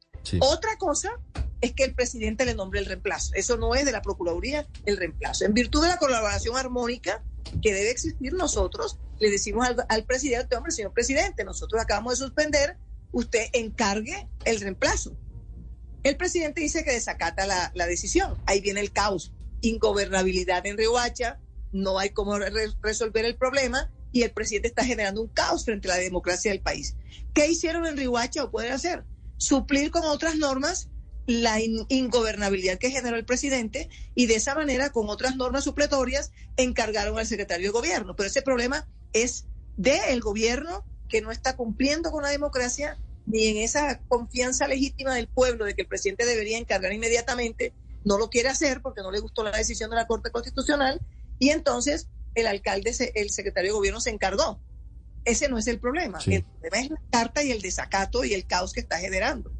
Otra 0.40 0.76
cosa 0.78 1.20
es 1.60 1.72
que 1.72 1.84
el 1.84 1.94
presidente 1.94 2.44
le 2.44 2.54
nombre 2.54 2.80
el 2.80 2.86
reemplazo. 2.86 3.32
Eso 3.34 3.56
no 3.56 3.74
es 3.74 3.84
de 3.84 3.92
la 3.92 4.02
Procuraduría 4.02 4.66
el 4.86 4.96
reemplazo. 4.96 5.44
En 5.44 5.54
virtud 5.54 5.82
de 5.82 5.88
la 5.88 5.98
colaboración 5.98 6.56
armónica 6.56 7.22
que 7.62 7.74
debe 7.74 7.90
existir, 7.90 8.32
nosotros 8.32 8.98
le 9.18 9.30
decimos 9.30 9.66
al, 9.88 10.04
presidente, 10.04 10.56
hombre, 10.56 10.72
señor 10.72 10.92
presidente, 10.92 11.44
nosotros 11.44 11.82
acabamos 11.82 12.18
de 12.18 12.24
suspender, 12.24 12.76
usted 13.12 13.46
encargue 13.52 14.28
el 14.44 14.60
reemplazo. 14.60 15.16
El 16.02 16.16
presidente 16.16 16.62
dice 16.62 16.82
que 16.84 16.92
desacata 16.92 17.46
la, 17.46 17.86
decisión. 17.86 18.38
Ahí 18.46 18.60
viene 18.60 18.80
el 18.80 18.92
caos. 18.92 19.32
Ingobernabilidad 19.60 20.66
en 20.66 20.78
Riohacha, 20.78 21.38
no 21.72 21.98
hay 21.98 22.10
cómo 22.10 22.38
resolver 22.38 23.26
el 23.26 23.36
problema 23.36 23.90
y 24.12 24.22
el 24.22 24.32
presidente 24.32 24.68
está 24.68 24.84
generando 24.84 25.20
un 25.20 25.28
caos 25.28 25.66
frente 25.66 25.88
a 25.88 25.96
la 25.96 26.02
democracia 26.02 26.50
del 26.50 26.62
país. 26.62 26.96
¿Qué 27.34 27.48
hicieron 27.48 27.86
en 27.86 27.98
Riohacha 27.98 28.44
o 28.44 28.50
pueden 28.50 28.72
hacer? 28.72 29.04
Suplir 29.36 29.90
con 29.90 30.04
otras 30.04 30.36
normas 30.36 30.89
la 31.30 31.60
ingobernabilidad 31.60 32.78
que 32.78 32.90
generó 32.90 33.16
el 33.16 33.24
presidente 33.24 33.88
y 34.16 34.26
de 34.26 34.34
esa 34.34 34.56
manera, 34.56 34.90
con 34.90 35.08
otras 35.08 35.36
normas 35.36 35.62
supletorias, 35.62 36.32
encargaron 36.56 37.18
al 37.18 37.26
secretario 37.26 37.68
de 37.68 37.72
gobierno. 37.72 38.16
Pero 38.16 38.26
ese 38.26 38.42
problema 38.42 38.88
es 39.12 39.46
del 39.76 40.20
gobierno 40.20 40.84
que 41.08 41.20
no 41.20 41.30
está 41.30 41.54
cumpliendo 41.54 42.10
con 42.10 42.24
la 42.24 42.30
democracia 42.30 42.98
ni 43.26 43.46
en 43.46 43.58
esa 43.58 44.00
confianza 44.08 44.66
legítima 44.66 45.14
del 45.14 45.28
pueblo 45.28 45.66
de 45.66 45.74
que 45.74 45.82
el 45.82 45.88
presidente 45.88 46.26
debería 46.26 46.58
encargar 46.58 46.92
inmediatamente, 46.92 47.74
no 48.04 48.18
lo 48.18 48.28
quiere 48.28 48.48
hacer 48.48 48.82
porque 48.82 49.02
no 49.02 49.12
le 49.12 49.20
gustó 49.20 49.44
la 49.44 49.56
decisión 49.56 49.88
de 49.90 49.96
la 49.96 50.08
Corte 50.08 50.32
Constitucional 50.32 51.00
y 51.38 51.50
entonces 51.50 52.08
el 52.34 52.48
alcalde, 52.48 52.92
el 53.14 53.30
secretario 53.30 53.70
de 53.70 53.76
gobierno 53.76 54.00
se 54.00 54.10
encargó. 54.10 54.60
Ese 55.24 55.48
no 55.48 55.58
es 55.58 55.68
el 55.68 55.78
problema. 55.78 56.18
El 56.26 56.42
problema 56.42 56.80
es 56.80 56.90
la 56.90 57.00
carta 57.12 57.44
y 57.44 57.52
el 57.52 57.62
desacato 57.62 58.24
y 58.24 58.34
el 58.34 58.46
caos 58.46 58.72
que 58.72 58.80
está 58.80 58.98
generando. 58.98 59.52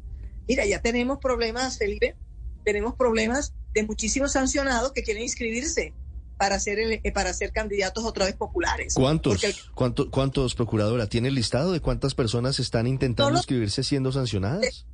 Mira, 0.47 0.65
ya 0.65 0.81
tenemos 0.81 1.19
problemas, 1.19 1.77
Felipe, 1.77 2.15
tenemos 2.63 2.95
problemas 2.95 3.53
de 3.73 3.83
muchísimos 3.83 4.33
sancionados 4.33 4.91
que 4.91 5.03
quieren 5.03 5.23
inscribirse 5.23 5.93
para 6.37 6.59
ser 6.59 6.79
eh, 6.79 7.11
para 7.13 7.33
ser 7.33 7.51
candidatos 7.51 8.03
otra 8.03 8.25
vez 8.25 8.35
populares. 8.35 8.95
¿Cuántos? 8.95 9.41
¿Cuántos, 9.75 10.55
procuradora? 10.55 11.07
¿Tiene 11.07 11.27
el 11.27 11.35
listado 11.35 11.71
de 11.71 11.79
cuántas 11.79 12.15
personas 12.15 12.59
están 12.59 12.87
intentando 12.87 13.37
inscribirse 13.37 13.83
siendo 13.83 14.11
sancionadas? 14.11 14.85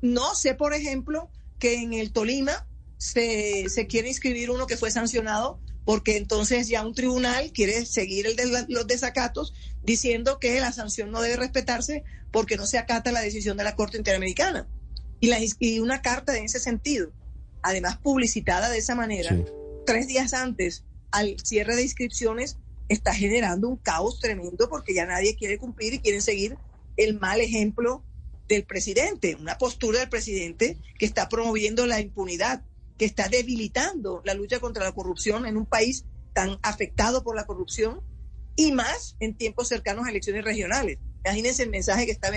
No 0.00 0.34
sé, 0.34 0.54
por 0.54 0.74
ejemplo, 0.74 1.28
que 1.58 1.74
en 1.74 1.92
el 1.92 2.12
Tolima 2.12 2.66
se, 2.98 3.68
se 3.68 3.86
quiere 3.86 4.08
inscribir 4.08 4.50
uno 4.50 4.66
que 4.66 4.76
fue 4.76 4.90
sancionado 4.90 5.58
porque 5.84 6.16
entonces 6.16 6.68
ya 6.68 6.86
un 6.86 6.94
tribunal 6.94 7.50
quiere 7.52 7.84
seguir 7.84 8.26
el 8.26 8.36
de 8.36 8.66
los 8.68 8.86
desacatos 8.86 9.52
diciendo 9.82 10.38
que 10.38 10.60
la 10.60 10.72
sanción 10.72 11.10
no 11.10 11.20
debe 11.20 11.36
respetarse 11.36 12.04
porque 12.30 12.56
no 12.56 12.66
se 12.66 12.78
acata 12.78 13.10
la 13.10 13.20
decisión 13.20 13.56
de 13.56 13.64
la 13.64 13.74
Corte 13.74 13.96
Interamericana 13.96 14.68
y, 15.22 15.28
la, 15.28 15.38
y 15.60 15.78
una 15.78 16.02
carta 16.02 16.36
en 16.36 16.44
ese 16.44 16.58
sentido, 16.58 17.12
además 17.62 17.96
publicitada 17.98 18.68
de 18.68 18.78
esa 18.78 18.96
manera, 18.96 19.38
tres 19.86 20.08
días 20.08 20.34
antes 20.34 20.84
al 21.12 21.36
cierre 21.44 21.76
de 21.76 21.84
inscripciones, 21.84 22.58
está 22.88 23.14
generando 23.14 23.68
un 23.68 23.76
caos 23.76 24.18
tremendo 24.18 24.68
porque 24.68 24.94
ya 24.94 25.06
nadie 25.06 25.36
quiere 25.36 25.58
cumplir 25.58 25.94
y 25.94 26.00
quieren 26.00 26.22
seguir 26.22 26.58
el 26.96 27.20
mal 27.20 27.40
ejemplo 27.40 28.04
del 28.48 28.64
presidente, 28.64 29.36
una 29.36 29.58
postura 29.58 30.00
del 30.00 30.08
presidente 30.08 30.76
que 30.98 31.06
está 31.06 31.28
promoviendo 31.28 31.86
la 31.86 32.00
impunidad, 32.00 32.64
que 32.98 33.04
está 33.04 33.28
debilitando 33.28 34.22
la 34.24 34.34
lucha 34.34 34.58
contra 34.58 34.82
la 34.82 34.92
corrupción 34.92 35.46
en 35.46 35.56
un 35.56 35.66
país 35.66 36.04
tan 36.32 36.58
afectado 36.62 37.22
por 37.22 37.36
la 37.36 37.46
corrupción 37.46 38.00
y 38.56 38.72
más 38.72 39.14
en 39.20 39.36
tiempos 39.36 39.68
cercanos 39.68 40.04
a 40.04 40.10
elecciones 40.10 40.44
regionales. 40.44 40.98
Imagínense 41.24 41.62
el 41.62 41.70
mensaje 41.70 42.06
que 42.06 42.12
está 42.12 42.32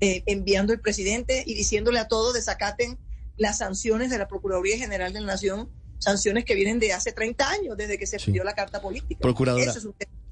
eh, 0.00 0.22
enviando 0.26 0.72
el 0.72 0.80
presidente 0.80 1.42
y 1.46 1.54
diciéndole 1.54 1.98
a 1.98 2.08
todos 2.08 2.34
desacaten 2.34 2.98
las 3.36 3.58
sanciones 3.58 4.10
de 4.10 4.18
la 4.18 4.28
Procuraduría 4.28 4.76
General 4.76 5.12
de 5.12 5.20
la 5.20 5.26
Nación, 5.26 5.68
sanciones 5.98 6.44
que 6.44 6.54
vienen 6.54 6.78
de 6.78 6.92
hace 6.92 7.12
30 7.12 7.48
años, 7.48 7.76
desde 7.76 7.98
que 7.98 8.06
se 8.06 8.18
pidió 8.18 8.44
la 8.44 8.54
carta 8.54 8.80
política. 8.80 9.20
Procuradora, 9.20 9.72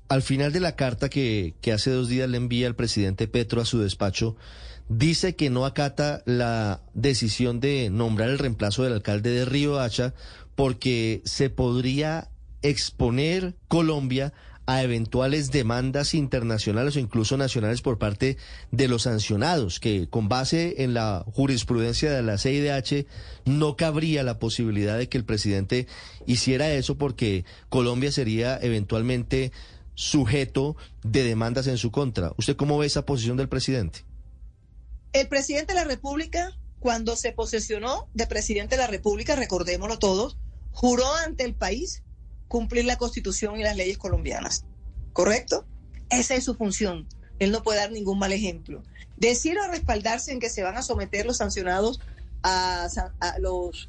al 0.09 0.23
final 0.23 0.53
de 0.53 0.61
la 0.61 0.77
carta 0.77 1.09
que, 1.09 1.55
que 1.61 1.73
hace 1.73 1.91
dos 1.91 2.09
días 2.09 2.29
le 2.29 2.37
envía 2.37 2.67
el 2.67 2.77
presidente 2.77 3.29
Petro 3.29 3.61
a 3.61 3.65
su 3.65 3.81
despacho, 3.81 4.37
dice 4.89 5.35
que 5.35 5.51
no 5.51 5.65
acata 5.65 6.23
la 6.27 6.83
decisión 6.95 7.61
de 7.61 7.91
nombrar 7.91 8.29
el 8.29 8.39
reemplazo 8.39 8.85
del 8.85 8.93
alcalde 8.93 9.31
de 9.31 9.45
Río 9.45 9.81
Hacha 9.81 10.15
porque 10.55 11.23
se 11.25 11.51
podría 11.51 12.31
exponer 12.63 13.55
Colombia 13.69 14.33
a 14.67 14.83
eventuales 14.83 15.53
demandas 15.53 16.13
internacionales 16.13 16.97
o 16.97 16.99
incluso 16.99 17.37
nacionales 17.37 17.83
por 17.83 17.99
parte 17.99 18.37
de 18.73 18.89
los 18.89 19.03
sancionados, 19.03 19.79
que 19.79 20.09
con 20.09 20.29
base 20.29 20.83
en 20.83 20.93
la 20.93 21.25
jurisprudencia 21.33 22.13
de 22.13 22.23
la 22.23 22.37
CIDH 22.37 23.07
no 23.45 23.77
cabría 23.77 24.25
la 24.25 24.41
posibilidad 24.41 24.99
de 24.99 25.09
que 25.09 25.19
el 25.19 25.25
presidente 25.25 25.87
hiciera 26.27 26.73
eso 26.73 26.99
porque 26.99 27.45
Colombia 27.69 28.11
sería 28.11 28.59
eventualmente 28.61 29.53
sujeto 29.95 30.77
de 31.05 31.23
demandas 31.23 31.69
en 31.69 31.79
su 31.79 31.93
contra. 31.93 32.33
¿Usted 32.37 32.57
cómo 32.57 32.77
ve 32.77 32.87
esa 32.87 33.07
posición 33.07 33.37
del 33.37 33.49
presidente? 33.49 34.05
El 35.13 35.29
presidente 35.29 35.73
de 35.73 35.81
la 35.81 35.85
República, 35.85 36.59
cuando 36.81 37.17
se 37.17 37.33
posesionó 37.33 38.09
de 38.15 38.27
presidente 38.27 38.75
de 38.75 38.83
la 38.83 38.89
República, 38.89 39.37
recordémoslo 39.37 39.99
todos, 39.99 40.37
juró 40.73 41.07
ante 41.15 41.45
el 41.45 41.55
país 41.55 42.03
cumplir 42.49 42.85
la 42.85 42.97
constitución 42.97 43.59
y 43.59 43.63
las 43.63 43.77
leyes 43.77 43.99
colombianas. 43.99 44.65
¿Correcto? 45.13 45.67
Esa 46.11 46.35
es 46.35 46.45
su 46.45 46.55
función. 46.55 47.09
Él 47.39 47.53
no 47.53 47.63
puede 47.63 47.79
dar 47.79 47.91
ningún 47.91 48.19
mal 48.19 48.33
ejemplo. 48.33 48.83
Decir 49.17 49.59
o 49.59 49.71
respaldarse 49.71 50.33
en 50.33 50.41
que 50.41 50.51
se 50.51 50.63
van 50.63 50.77
a 50.77 50.83
someter 50.83 51.27
los 51.27 51.39
sancionados 51.39 52.01
a, 52.43 52.89
los, 53.39 53.89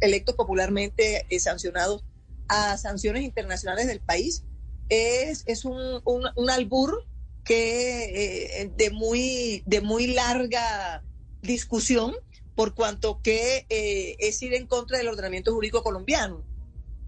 electos 0.00 0.36
popularmente 0.36 1.26
eh, 1.28 1.40
sancionados 1.40 2.04
a 2.48 2.76
sanciones 2.76 3.24
internacionales 3.24 3.86
del 3.86 4.00
país 4.00 4.44
es, 4.88 5.42
es 5.46 5.64
un, 5.64 6.00
un, 6.04 6.50
albur 6.50 7.04
que 7.44 8.60
eh, 8.62 8.72
de 8.76 8.90
muy 8.90 9.62
de 9.66 9.80
muy 9.80 10.06
larga 10.06 11.02
discusión 11.42 12.14
por 12.54 12.74
cuanto 12.74 13.20
que 13.22 13.66
eh, 13.68 14.16
es 14.18 14.42
ir 14.42 14.54
en 14.54 14.66
contra 14.66 14.98
del 14.98 15.08
ordenamiento 15.08 15.52
jurídico 15.52 15.82
colombiano. 15.82 16.44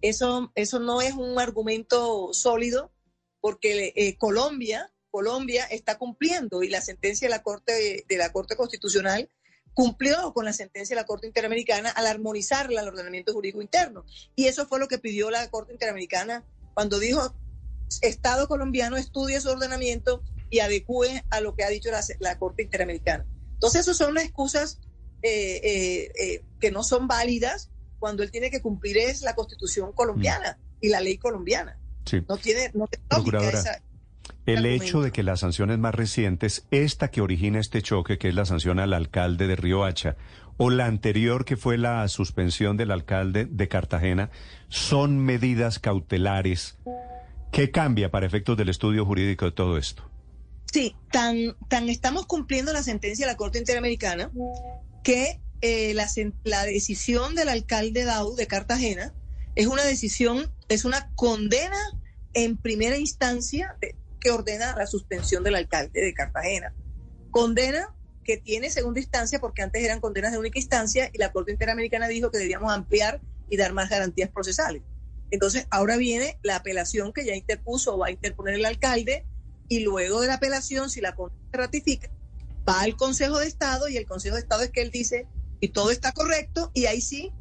Eso, 0.03 0.53
eso 0.55 0.79
no 0.79 1.03
es 1.03 1.15
un 1.15 1.39
argumento 1.39 2.33
sólido 2.33 2.93
porque 3.41 3.93
eh, 3.97 4.17
Colombia, 4.17 4.93
Colombia 5.11 5.65
está 5.65 5.99
cumpliendo 5.99 6.63
y 6.63 6.69
la 6.69 6.81
sentencia 6.81 7.29
de 7.29 7.35
la 7.35 7.43
Corte, 7.43 8.05
de 8.09 8.17
la 8.17 8.33
Corte 8.33 8.57
Constitucional 8.57 9.29
cumplió 9.75 10.33
con 10.35 10.45
la 10.45 10.53
sentencia 10.53 10.95
de 10.95 11.01
la 11.01 11.07
Corte 11.07 11.27
Interamericana 11.27 11.91
al 11.91 12.07
armonizarla 12.07 12.81
al 12.81 12.89
ordenamiento 12.89 13.33
jurídico 13.33 13.63
interno. 13.63 14.05
Y 14.35 14.47
eso 14.47 14.67
fue 14.67 14.79
lo 14.79 14.89
que 14.89 14.99
pidió 14.99 15.31
la 15.31 15.49
Corte 15.51 15.73
Interamericana 15.73 16.45
cuando 16.75 16.99
dijo, 16.99 17.35
Estado 18.03 18.47
colombiano 18.47 18.97
estudie 18.97 19.41
su 19.41 19.49
ordenamiento 19.49 20.23
y 20.49 20.61
adecue 20.61 21.25
a 21.31 21.41
lo 21.41 21.55
que 21.55 21.65
ha 21.65 21.69
dicho 21.69 21.91
la, 22.19 22.39
Corte 22.39 22.63
Interamericana. 22.63 23.27
Entonces, 23.55 23.83
esas 23.83 23.97
son 23.97 24.15
las 24.15 24.25
excusas 24.25 24.81
eh, 25.23 26.11
eh, 26.15 26.45
que 26.61 26.71
no 26.71 26.83
son 26.83 27.09
válidas 27.09 27.71
cuando 28.01 28.25
él 28.25 28.33
tiene 28.33 28.51
que 28.51 28.61
cumplir 28.61 28.99
es 28.99 29.23
la 29.23 29.37
constitución 29.37 29.93
colombiana 29.93 30.59
y 30.81 30.89
la 30.89 31.01
ley 31.01 31.19
colombiana. 31.19 31.79
No 32.29 32.37
tiene, 32.39 32.73
no 32.75 32.89
El 34.47 34.67
hecho 34.67 35.03
de 35.03 35.13
que 35.13 35.23
las 35.23 35.41
sanciones 35.41 35.79
más 35.79 35.95
recientes, 35.95 36.67
esta 36.73 37.11
que 37.13 37.21
origina 37.21 37.61
este 37.61 37.83
choque, 37.83 38.19
que 38.19 38.31
es 38.31 38.35
la 38.35 38.47
sanción 38.47 38.81
al 38.81 38.95
alcalde 38.95 39.47
de 39.47 39.55
Río 39.55 39.85
Hacha, 39.85 40.17
o 40.57 40.71
la 40.71 40.87
anterior 40.87 41.45
que 41.45 41.57
fue 41.57 41.79
la 41.79 42.07
suspensión 42.09 42.77
del 42.77 42.91
alcalde 42.91 43.47
de 43.47 43.69
Cartagena, 43.69 44.31
son 44.69 45.19
medidas 45.19 45.79
cautelares. 45.79 46.79
¿Qué 47.53 47.71
cambia 47.71 48.11
para 48.11 48.27
efectos 48.27 48.57
del 48.57 48.71
estudio 48.71 49.05
jurídico 49.05 49.45
de 49.45 49.53
todo 49.53 49.79
esto? 49.79 50.11
Sí, 50.73 50.95
tan, 51.11 51.57
tan 51.69 51.89
estamos 51.89 52.27
cumpliendo 52.27 52.73
la 52.73 52.83
sentencia 52.83 53.27
de 53.27 53.33
la 53.33 53.37
Corte 53.37 53.59
Interamericana 53.59 54.31
que 55.03 55.41
eh, 55.63 55.95
la, 55.95 56.65
decisión 56.65 57.35
del 57.35 57.49
alcalde 57.49 58.05
Dau 58.05 58.35
de 58.35 58.47
Cartagena 58.47 59.13
es 59.55 59.67
una 59.67 59.85
decisión, 59.85 60.51
es 60.69 60.85
una 60.85 61.11
condena 61.15 61.79
en 62.33 62.57
primera 62.57 62.97
instancia 62.97 63.77
que 64.21 64.31
ordena 64.31 64.77
la 64.77 64.87
suspensión 64.87 65.43
del 65.43 65.57
alcalde 65.57 66.01
de 66.01 66.15
Cartagena. 66.15 66.73
Condena 67.31 67.95
que 68.25 68.37
tiene 68.37 68.71
segunda 68.71 69.01
instancia 69.01 69.41
porque 69.41 69.63
antes 69.63 69.83
eran 69.83 70.01
condenas 70.01 70.33
de 70.33 70.39
única 70.39 70.59
instancia 70.59 71.11
y 71.13 71.19
la 71.19 71.33
Corte 71.33 71.53
Interamericana 71.53 72.07
dijo 72.09 72.31
que 72.31 72.39
debíamos 72.39 72.73
ampliar 72.73 73.21
y 73.49 73.57
dar 73.57 73.73
más 73.73 73.91
garantías 73.91 74.31
procesales. 74.31 74.83
Entonces, 75.31 75.67
ahora 75.71 75.97
viene 75.97 76.39
la 76.43 76.57
apelación 76.57 77.13
que 77.13 77.25
ya 77.25 77.35
interpuso 77.35 77.95
o 77.95 77.99
va 77.99 78.09
a 78.09 78.11
interponer 78.11 78.55
el 78.55 78.65
alcalde 78.65 79.25
y 79.69 79.81
luego 79.81 80.21
de 80.21 80.27
la 80.27 80.35
apelación, 80.35 80.91
si 80.91 81.01
la 81.01 81.15
Corte 81.15 81.37
ratifica, 81.53 82.11
va 82.69 82.81
al 82.81 82.97
Consejo 82.97 83.39
de 83.39 83.47
Estado 83.47 83.89
y 83.89 83.97
el 83.97 84.07
Consejo 84.07 84.37
de 84.37 84.43
Estado 84.43 84.63
es 84.63 84.71
que 84.71 84.83
él 84.83 84.91
dice 84.91 85.27
y 85.61 85.69
todo 85.69 85.91
está 85.91 86.13
correcto 86.13 86.71
y 86.75 86.87
ahí 86.87 87.01
sí 87.01 87.33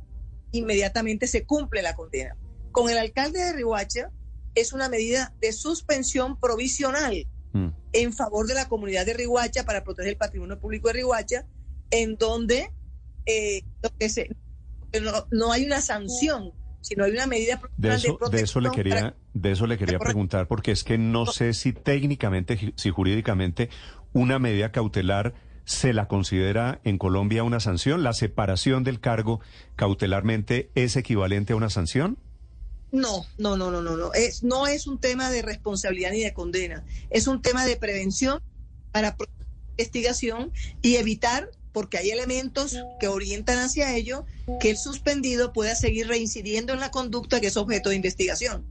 inmediatamente 0.52 1.28
se 1.28 1.46
cumple 1.46 1.82
la 1.82 1.96
condena. 1.96 2.36
Con 2.72 2.90
el 2.90 2.98
alcalde 2.98 3.40
de 3.40 3.54
Rihuacha 3.54 4.12
es 4.56 4.74
una 4.74 4.90
medida 4.90 5.34
de 5.42 5.54
suspensión 5.54 6.40
provisional 6.40 7.28
Mm. 7.52 7.70
en 7.94 8.14
favor 8.14 8.46
de 8.46 8.54
la 8.54 8.68
comunidad 8.68 9.06
de 9.06 9.14
Rihuacha 9.16 9.64
para 9.64 9.84
proteger 9.84 10.12
el 10.12 10.18
patrimonio 10.18 10.60
público 10.60 10.88
de 10.90 10.96
Rihuacha, 10.96 11.46
en 11.90 12.16
donde 12.16 12.72
eh, 13.26 13.64
no, 15.02 15.28
no 15.32 15.52
hay 15.52 15.66
una 15.66 15.82
sanción, 15.82 16.52
sino 16.82 17.06
hay 17.06 17.12
una 17.12 17.26
medida 17.26 17.60
De 17.78 17.96
eso, 17.96 18.12
de 18.12 18.18
protección 18.20 18.44
eso 18.44 18.60
le 18.60 18.72
quería, 18.72 19.16
de 19.34 19.52
eso 19.52 19.66
le 19.66 19.80
quería 19.80 19.98
preguntar, 19.98 20.48
porque 20.48 20.72
es 20.72 20.84
que 20.84 21.00
no 21.00 21.26
sé 21.26 21.54
si 21.54 21.74
técnicamente, 21.74 22.74
si 22.76 22.90
jurídicamente, 22.92 23.70
una 24.14 24.38
medida 24.38 24.72
cautelar 24.72 25.34
se 25.70 25.94
la 25.94 26.08
considera 26.08 26.82
en 26.84 26.98
Colombia 26.98 27.44
una 27.44 27.60
sanción. 27.60 28.02
La 28.02 28.14
separación 28.14 28.84
del 28.84 29.00
cargo 29.00 29.40
cautelarmente 29.76 30.72
es 30.74 30.96
equivalente 30.96 31.54
a 31.54 31.58
una 31.58 31.70
sanción. 31.70 32.18
No, 32.92 33.28
no, 33.38 33.56
no, 33.56 33.70
no, 33.70 33.84
no, 33.84 33.96
no. 33.96 34.12
Es, 34.16 34.42
no 34.42 34.66
es 34.66 34.88
un 34.88 34.98
tema 35.00 35.30
de 35.30 35.44
responsabilidad 35.44 36.10
ni 36.12 36.22
de 36.24 36.34
condena. 36.34 36.84
Es 37.12 37.28
un 37.28 37.44
tema 37.44 37.68
de 37.68 37.76
prevención 37.76 38.42
para 38.92 39.16
investigación 39.78 40.52
y 40.82 40.96
evitar, 40.96 41.52
porque 41.72 42.00
hay 42.00 42.10
elementos 42.10 42.76
que 43.00 43.08
orientan 43.08 43.60
hacia 43.60 43.96
ello, 43.96 44.26
que 44.60 44.72
el 44.72 44.78
suspendido 44.78 45.54
pueda 45.54 45.76
seguir 45.76 46.08
reincidiendo 46.08 46.74
en 46.74 46.80
la 46.80 46.90
conducta 46.90 47.40
que 47.40 47.48
es 47.48 47.58
objeto 47.58 47.90
de 47.90 47.96
investigación. 47.96 48.66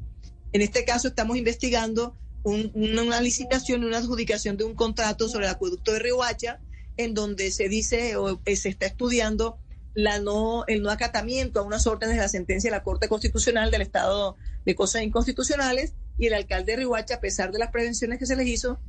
En 0.52 0.62
este 0.62 0.84
caso 0.84 1.06
estamos 1.06 1.36
investigando 1.36 2.16
un- 2.42 2.72
una 2.74 3.20
licitación 3.20 3.84
una 3.84 3.98
adjudicación 3.98 4.56
de 4.56 4.64
un 4.64 4.74
contrato 4.74 5.28
sobre 5.28 5.46
el 5.46 5.52
acueducto 5.52 5.92
de 5.92 6.00
Riohacha, 6.00 6.58
en 6.98 7.14
donde 7.14 7.50
se 7.50 7.68
dice 7.68 8.16
o 8.16 8.40
eh, 8.44 8.56
se 8.56 8.68
está 8.68 8.84
estudiando 8.86 9.58
la 9.94 10.20
no, 10.20 10.64
el 10.66 10.82
no 10.82 10.90
acatamiento 10.90 11.58
a 11.60 11.62
unas 11.62 11.86
órdenes 11.86 12.16
de 12.16 12.22
la 12.22 12.28
sentencia 12.28 12.70
de 12.70 12.76
la 12.76 12.82
Corte 12.82 13.08
Constitucional 13.08 13.70
del 13.70 13.82
Estado 13.82 14.36
de 14.66 14.74
Cosas 14.74 15.02
Inconstitucionales 15.02 15.94
y 16.18 16.26
el 16.26 16.34
alcalde 16.34 16.72
de 16.72 16.78
Rihuacha, 16.78 17.14
a 17.16 17.20
pesar 17.20 17.50
de 17.52 17.58
las 17.58 17.70
prevenciones 17.70 18.18
que 18.18 18.26
se 18.26 18.36
les 18.36 18.46
hizo, 18.46 18.80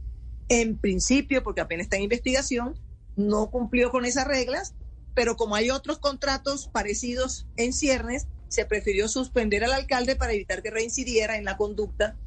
en 0.49 0.77
principio, 0.77 1.43
porque 1.43 1.61
apenas 1.61 1.85
está 1.85 1.97
en 1.97 2.03
investigación, 2.03 2.77
no 3.15 3.49
cumplió 3.49 3.91
con 3.91 4.05
esas 4.05 4.27
reglas, 4.27 4.75
pero 5.15 5.35
como 5.35 5.55
hay 5.55 5.69
otros 5.69 5.99
contratos 5.99 6.69
parecidos 6.71 7.47
en 7.55 7.73
ciernes, 7.73 8.27
se 8.47 8.65
prefirió 8.65 9.07
suspender 9.07 9.63
al 9.63 9.73
alcalde 9.73 10.15
para 10.15 10.33
evitar 10.33 10.61
que 10.63 10.71
reincidiera 10.71 11.37
en 11.37 11.45
la 11.45 11.57
conducta 11.57 12.17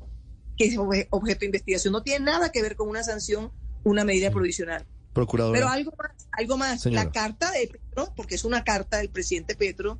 que 0.56 0.66
es 0.66 0.76
obje- 0.76 1.08
objeto 1.10 1.40
de 1.40 1.46
investigación. 1.46 1.92
No 1.92 2.02
tiene 2.02 2.24
nada 2.26 2.52
que 2.52 2.62
ver 2.62 2.76
con 2.76 2.88
una 2.88 3.02
sanción, 3.02 3.50
una 3.84 4.04
medida 4.04 4.30
provisional. 4.30 4.86
Procuradora. 5.12 5.58
Pero 5.58 5.68
algo 5.70 5.92
más, 5.98 6.28
algo 6.32 6.56
más. 6.56 6.80
Señora. 6.80 7.04
La 7.04 7.10
carta 7.10 7.50
de 7.50 7.68
Petro, 7.68 8.12
porque 8.16 8.34
es 8.34 8.44
una 8.44 8.64
carta 8.64 8.98
del 8.98 9.10
presidente 9.10 9.54
Petro, 9.54 9.98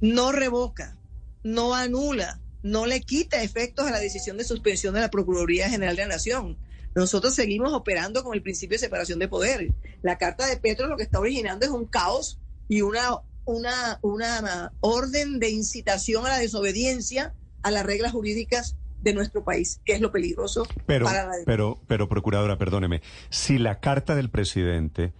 no 0.00 0.32
revoca, 0.32 0.96
no 1.42 1.74
anula, 1.74 2.40
no 2.62 2.86
le 2.86 3.00
quita 3.00 3.42
efectos 3.42 3.86
a 3.86 3.90
la 3.90 3.98
decisión 3.98 4.36
de 4.36 4.44
suspensión 4.44 4.94
de 4.94 5.00
la 5.00 5.10
Procuraduría 5.10 5.68
General 5.68 5.96
de 5.96 6.02
la 6.02 6.08
Nación. 6.08 6.58
Nosotros 6.94 7.34
seguimos 7.34 7.72
operando 7.72 8.22
con 8.22 8.34
el 8.34 8.42
principio 8.42 8.74
de 8.74 8.80
separación 8.80 9.18
de 9.18 9.28
poder. 9.28 9.72
La 10.02 10.18
carta 10.18 10.46
de 10.46 10.58
Petro 10.58 10.86
lo 10.86 10.96
que 10.96 11.02
está 11.04 11.20
originando 11.20 11.64
es 11.64 11.70
un 11.70 11.86
caos 11.86 12.38
y 12.68 12.82
una, 12.82 13.20
una, 13.44 13.98
una 14.02 14.72
orden 14.80 15.38
de 15.38 15.50
incitación 15.50 16.26
a 16.26 16.30
la 16.30 16.38
desobediencia 16.38 17.34
a 17.62 17.70
las 17.70 17.86
reglas 17.86 18.12
jurídicas 18.12 18.76
de 19.02 19.12
nuestro 19.14 19.44
país, 19.44 19.80
que 19.84 19.94
es 19.94 20.00
lo 20.00 20.12
peligroso 20.12 20.66
Pero, 20.86 21.04
para 21.04 21.26
la 21.26 21.34
pero, 21.44 21.80
pero, 21.86 22.08
procuradora, 22.08 22.56
perdóneme, 22.58 23.02
si 23.30 23.58
la 23.58 23.80
carta 23.80 24.14
del 24.14 24.30
presidente 24.30 25.12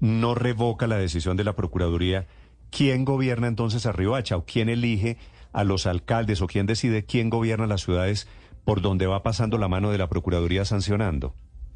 no 0.00 0.34
revoca 0.34 0.86
la 0.86 0.96
decisión 0.98 1.36
de 1.36 1.44
la 1.44 1.56
Procuraduría, 1.56 2.26
¿quién 2.70 3.04
gobierna 3.04 3.48
entonces 3.48 3.86
a 3.86 3.92
Riohacha 3.92 4.36
o 4.36 4.44
quién 4.44 4.68
elige 4.68 5.18
a 5.52 5.64
los 5.64 5.86
alcaldes 5.86 6.40
o 6.42 6.46
quién 6.46 6.66
decide 6.66 7.04
quién 7.04 7.30
gobierna 7.30 7.66
las 7.66 7.82
ciudades 7.82 8.26
por 8.64 8.80
donde 8.80 9.06
va 9.06 9.22
pasando 9.22 9.58
la 9.58 9.68
mano 9.68 9.90
de 9.90 9.98
la 9.98 10.08
Procuraduría 10.08 10.64
sancionando? 10.64 11.34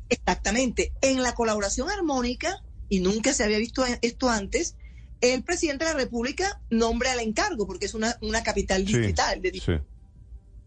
Exactamente. 0.08 0.92
En 1.02 1.22
la 1.22 1.34
colaboración 1.34 1.90
armónica, 1.90 2.62
y 2.88 3.00
nunca 3.00 3.32
se 3.32 3.44
había 3.44 3.58
visto 3.58 3.84
esto 4.02 4.30
antes, 4.30 4.76
el 5.20 5.42
presidente 5.42 5.84
de 5.84 5.92
la 5.92 5.98
República 5.98 6.60
nombra 6.70 7.12
el 7.12 7.20
encargo, 7.20 7.66
porque 7.66 7.86
es 7.86 7.94
una, 7.94 8.16
una 8.22 8.42
capital 8.42 8.84
distrital. 8.84 9.42
de- 9.42 9.52
sí. 9.52 9.72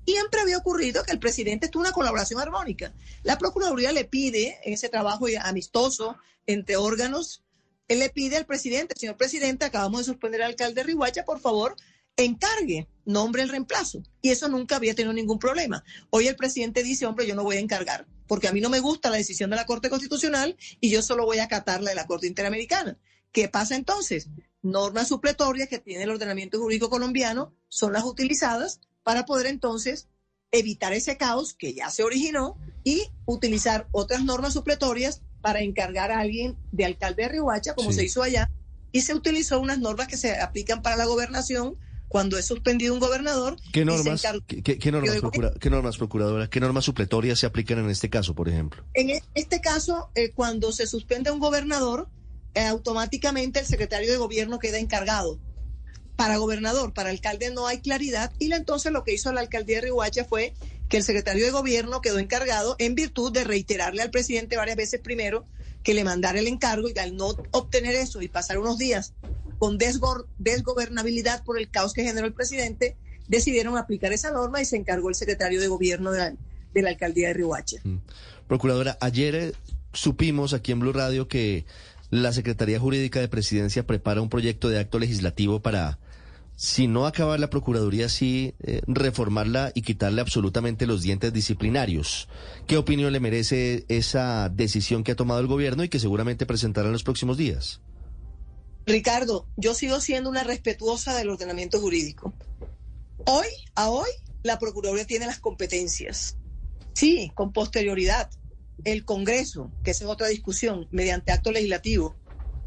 Siempre 0.05 0.41
había 0.41 0.57
ocurrido 0.57 1.03
que 1.03 1.11
el 1.11 1.19
presidente 1.19 1.65
estuvo 1.65 1.83
en 1.83 1.87
una 1.87 1.93
colaboración 1.93 2.39
armónica. 2.39 2.93
La 3.23 3.37
Procuraduría 3.37 3.91
le 3.91 4.05
pide, 4.05 4.59
en 4.63 4.73
ese 4.73 4.89
trabajo 4.89 5.27
amistoso 5.41 6.17
entre 6.45 6.75
órganos, 6.75 7.43
él 7.87 7.99
le 7.99 8.09
pide 8.09 8.37
al 8.37 8.45
presidente, 8.45 8.95
señor 8.97 9.17
presidente, 9.17 9.65
acabamos 9.65 9.99
de 9.99 10.05
suspender 10.05 10.41
al 10.41 10.51
alcalde 10.51 10.75
de 10.75 10.83
Rihuacha, 10.83 11.25
por 11.25 11.39
favor, 11.39 11.75
encargue, 12.15 12.87
nombre 13.05 13.41
el 13.41 13.49
reemplazo. 13.49 14.01
Y 14.21 14.29
eso 14.29 14.47
nunca 14.47 14.77
había 14.77 14.95
tenido 14.95 15.13
ningún 15.13 15.39
problema. 15.39 15.83
Hoy 16.09 16.27
el 16.27 16.35
presidente 16.35 16.83
dice, 16.83 17.05
hombre, 17.05 17.27
yo 17.27 17.35
no 17.35 17.43
voy 17.43 17.57
a 17.57 17.59
encargar, 17.59 18.07
porque 18.27 18.47
a 18.47 18.53
mí 18.53 18.61
no 18.61 18.69
me 18.69 18.79
gusta 18.79 19.09
la 19.09 19.17
decisión 19.17 19.49
de 19.49 19.57
la 19.57 19.65
Corte 19.65 19.89
Constitucional 19.89 20.55
y 20.79 20.89
yo 20.89 21.01
solo 21.01 21.25
voy 21.25 21.39
a 21.39 21.43
acatar 21.43 21.81
la 21.81 21.89
de 21.89 21.95
la 21.95 22.07
Corte 22.07 22.27
Interamericana. 22.27 22.97
¿Qué 23.31 23.49
pasa 23.49 23.75
entonces? 23.75 24.29
Normas 24.61 25.07
supletorias 25.07 25.67
que 25.67 25.79
tiene 25.79 26.03
el 26.03 26.11
ordenamiento 26.11 26.59
jurídico 26.59 26.89
colombiano 26.89 27.53
son 27.67 27.93
las 27.93 28.03
utilizadas 28.03 28.79
para 29.03 29.25
poder 29.25 29.47
entonces 29.47 30.07
evitar 30.51 30.93
ese 30.93 31.17
caos 31.17 31.53
que 31.53 31.73
ya 31.73 31.89
se 31.89 32.03
originó 32.03 32.57
y 32.83 33.03
utilizar 33.25 33.87
otras 33.91 34.23
normas 34.23 34.53
supletorias 34.53 35.21
para 35.41 35.61
encargar 35.61 36.11
a 36.11 36.19
alguien 36.19 36.57
de 36.71 36.85
alcalde 36.85 37.23
de 37.23 37.29
Rihuacha, 37.29 37.73
como 37.73 37.91
Sí. 37.91 37.97
se 37.99 38.05
hizo 38.05 38.21
allá, 38.23 38.51
y 38.91 39.01
se 39.01 39.13
utilizó 39.13 39.59
unas 39.59 39.79
normas 39.79 40.07
que 40.07 40.17
se 40.17 40.39
aplican 40.39 40.81
para 40.81 40.97
la 40.97 41.05
gobernación 41.05 41.77
cuando 42.09 42.37
es 42.37 42.45
suspendido 42.45 42.93
un 42.93 42.99
gobernador. 42.99 43.55
¿Qué 43.71 43.85
normas, 43.85 44.21
encargó- 44.21 44.43
qué, 44.45 44.61
qué- 44.61 44.77
qué 44.77 44.91
normas, 44.91 45.07
Yo 45.07 45.13
digo- 45.13 45.31
procura- 45.31 45.53
qué 45.57 45.69
normas, 45.69 45.97
procuradora, 45.97 46.49
qué 46.49 46.59
normas 46.59 46.83
supletorias 46.83 47.39
se 47.39 47.45
aplican 47.45 47.79
en 47.79 47.89
este 47.89 48.09
caso, 48.09 48.35
por 48.35 48.49
ejemplo? 48.49 48.83
En 48.93 49.09
e- 49.09 49.23
este 49.33 49.61
caso, 49.61 50.09
eh, 50.15 50.31
cuando 50.33 50.73
se 50.73 50.85
suspende 50.87 51.31
un 51.31 51.39
gobernador, 51.39 52.09
eh, 52.53 52.65
automáticamente 52.65 53.61
el 53.61 53.65
secretario 53.65 54.11
de 54.11 54.17
gobierno 54.17 54.59
queda 54.59 54.77
encargado. 54.77 55.39
Para 56.21 56.37
gobernador, 56.37 56.93
para 56.93 57.09
alcalde 57.09 57.49
no 57.49 57.65
hay 57.65 57.79
claridad 57.79 58.31
y 58.37 58.53
entonces 58.53 58.91
lo 58.91 59.03
que 59.03 59.11
hizo 59.11 59.31
la 59.33 59.41
alcaldía 59.41 59.77
de 59.77 59.85
Rihuacha 59.87 60.23
fue 60.23 60.53
que 60.87 60.97
el 60.97 61.03
secretario 61.03 61.43
de 61.43 61.49
gobierno 61.49 61.99
quedó 61.99 62.19
encargado 62.19 62.75
en 62.77 62.93
virtud 62.93 63.31
de 63.31 63.43
reiterarle 63.43 64.03
al 64.03 64.11
presidente 64.11 64.55
varias 64.55 64.77
veces 64.77 64.99
primero 64.99 65.47
que 65.81 65.95
le 65.95 66.03
mandara 66.03 66.37
el 66.37 66.45
encargo 66.45 66.89
y 66.89 66.99
al 66.99 67.17
no 67.17 67.29
obtener 67.49 67.95
eso 67.95 68.21
y 68.21 68.27
pasar 68.27 68.59
unos 68.59 68.77
días 68.77 69.15
con 69.57 69.79
desgor- 69.79 70.27
desgobernabilidad 70.37 71.43
por 71.43 71.57
el 71.57 71.71
caos 71.71 71.91
que 71.91 72.03
generó 72.03 72.27
el 72.27 72.33
presidente, 72.33 72.97
decidieron 73.27 73.75
aplicar 73.75 74.13
esa 74.13 74.29
norma 74.29 74.61
y 74.61 74.65
se 74.65 74.77
encargó 74.77 75.09
el 75.09 75.15
secretario 75.15 75.59
de 75.59 75.69
gobierno 75.69 76.11
de 76.11 76.19
la, 76.19 76.35
de 76.75 76.81
la 76.83 76.89
alcaldía 76.89 77.29
de 77.29 77.33
Rihuacha. 77.33 77.77
Procuradora, 78.47 78.95
ayer 79.01 79.33
eh, 79.33 79.53
supimos 79.91 80.53
aquí 80.53 80.71
en 80.71 80.81
Blue 80.81 80.93
Radio 80.93 81.27
que 81.27 81.65
la 82.11 82.31
Secretaría 82.31 82.79
Jurídica 82.79 83.19
de 83.19 83.27
Presidencia 83.27 83.87
prepara 83.87 84.21
un 84.21 84.29
proyecto 84.29 84.69
de 84.69 84.77
acto 84.77 84.99
legislativo 84.99 85.61
para, 85.61 85.97
si 86.61 86.87
no 86.87 87.07
acabar 87.07 87.39
la 87.39 87.49
Procuraduría, 87.49 88.07
sí 88.07 88.53
eh, 88.59 88.81
reformarla 88.85 89.71
y 89.73 89.81
quitarle 89.81 90.21
absolutamente 90.21 90.85
los 90.85 91.01
dientes 91.01 91.33
disciplinarios. 91.33 92.29
¿Qué 92.67 92.77
opinión 92.77 93.11
le 93.11 93.19
merece 93.19 93.83
esa 93.87 94.47
decisión 94.47 95.03
que 95.03 95.13
ha 95.13 95.15
tomado 95.15 95.39
el 95.39 95.47
gobierno 95.47 95.83
y 95.83 95.89
que 95.89 95.97
seguramente 95.97 96.45
presentará 96.45 96.85
en 96.85 96.93
los 96.93 97.01
próximos 97.01 97.35
días? 97.35 97.81
Ricardo, 98.85 99.47
yo 99.57 99.73
sigo 99.73 99.99
siendo 100.01 100.29
una 100.29 100.43
respetuosa 100.43 101.17
del 101.17 101.31
ordenamiento 101.31 101.79
jurídico. 101.79 102.31
Hoy, 103.25 103.47
a 103.73 103.89
hoy, 103.89 104.09
la 104.43 104.59
Procuraduría 104.59 105.07
tiene 105.07 105.25
las 105.25 105.39
competencias. 105.39 106.37
Sí, 106.93 107.31
con 107.33 107.53
posterioridad. 107.53 108.29
El 108.83 109.03
Congreso, 109.03 109.71
que 109.83 109.91
esa 109.91 110.03
es 110.03 110.11
otra 110.11 110.27
discusión, 110.27 110.87
mediante 110.91 111.31
acto 111.31 111.51
legislativo. 111.51 112.15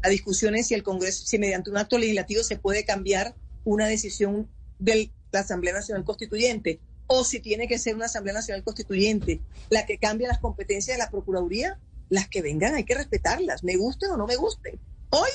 La 0.03 0.09
discusión 0.09 0.53
es 0.55 0.67
si 0.67 0.73
el 0.73 0.83
Congreso, 0.83 1.25
si 1.25 1.39
mediante 1.39 1.69
un 1.69 1.77
acto 1.77 1.97
legislativo 1.97 2.43
se 2.43 2.57
puede 2.57 2.83
cambiar 2.83 3.37
una 3.65 3.87
decisión 3.87 4.47
de 4.79 5.11
la 5.31 5.41
Asamblea 5.41 5.73
Nacional 5.73 6.05
Constituyente 6.05 6.79
o 7.07 7.23
si 7.23 7.39
tiene 7.39 7.67
que 7.67 7.77
ser 7.77 7.95
una 7.95 8.05
Asamblea 8.05 8.33
Nacional 8.33 8.63
Constituyente 8.63 9.41
la 9.69 9.85
que 9.85 9.97
cambie 9.97 10.27
las 10.27 10.39
competencias 10.39 10.97
de 10.97 11.03
la 11.03 11.11
Procuraduría, 11.11 11.79
las 12.09 12.29
que 12.29 12.41
vengan 12.41 12.75
hay 12.75 12.85
que 12.85 12.95
respetarlas, 12.95 13.63
me 13.63 13.75
gusten 13.75 14.11
o 14.11 14.17
no 14.17 14.25
me 14.25 14.37
gusten. 14.37 14.79
Hoy 15.09 15.29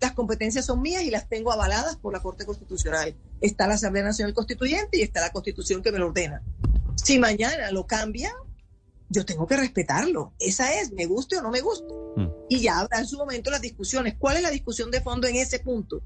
las 0.00 0.12
competencias 0.12 0.64
son 0.64 0.80
mías 0.80 1.02
y 1.02 1.10
las 1.10 1.28
tengo 1.28 1.52
avaladas 1.52 1.96
por 1.96 2.12
la 2.12 2.20
Corte 2.20 2.46
Constitucional. 2.46 3.14
Está 3.40 3.66
la 3.66 3.74
Asamblea 3.74 4.04
Nacional 4.04 4.34
Constituyente 4.34 4.98
y 4.98 5.02
está 5.02 5.20
la 5.20 5.30
Constitución 5.30 5.82
que 5.82 5.92
me 5.92 5.98
lo 5.98 6.06
ordena. 6.06 6.42
Si 6.96 7.18
mañana 7.18 7.70
lo 7.70 7.86
cambian, 7.86 8.32
yo 9.10 9.24
tengo 9.24 9.46
que 9.46 9.56
respetarlo. 9.56 10.32
Esa 10.38 10.80
es, 10.80 10.92
me 10.92 11.04
guste 11.06 11.36
o 11.38 11.42
no 11.42 11.50
me 11.50 11.60
guste. 11.60 11.92
Y 12.48 12.60
ya 12.60 12.78
habrá 12.78 13.00
en 13.00 13.06
su 13.06 13.18
momento 13.18 13.50
las 13.50 13.60
discusiones. 13.60 14.14
¿Cuál 14.18 14.36
es 14.36 14.42
la 14.42 14.50
discusión 14.50 14.90
de 14.90 15.00
fondo 15.00 15.26
en 15.26 15.36
ese 15.36 15.58
punto? 15.58 16.02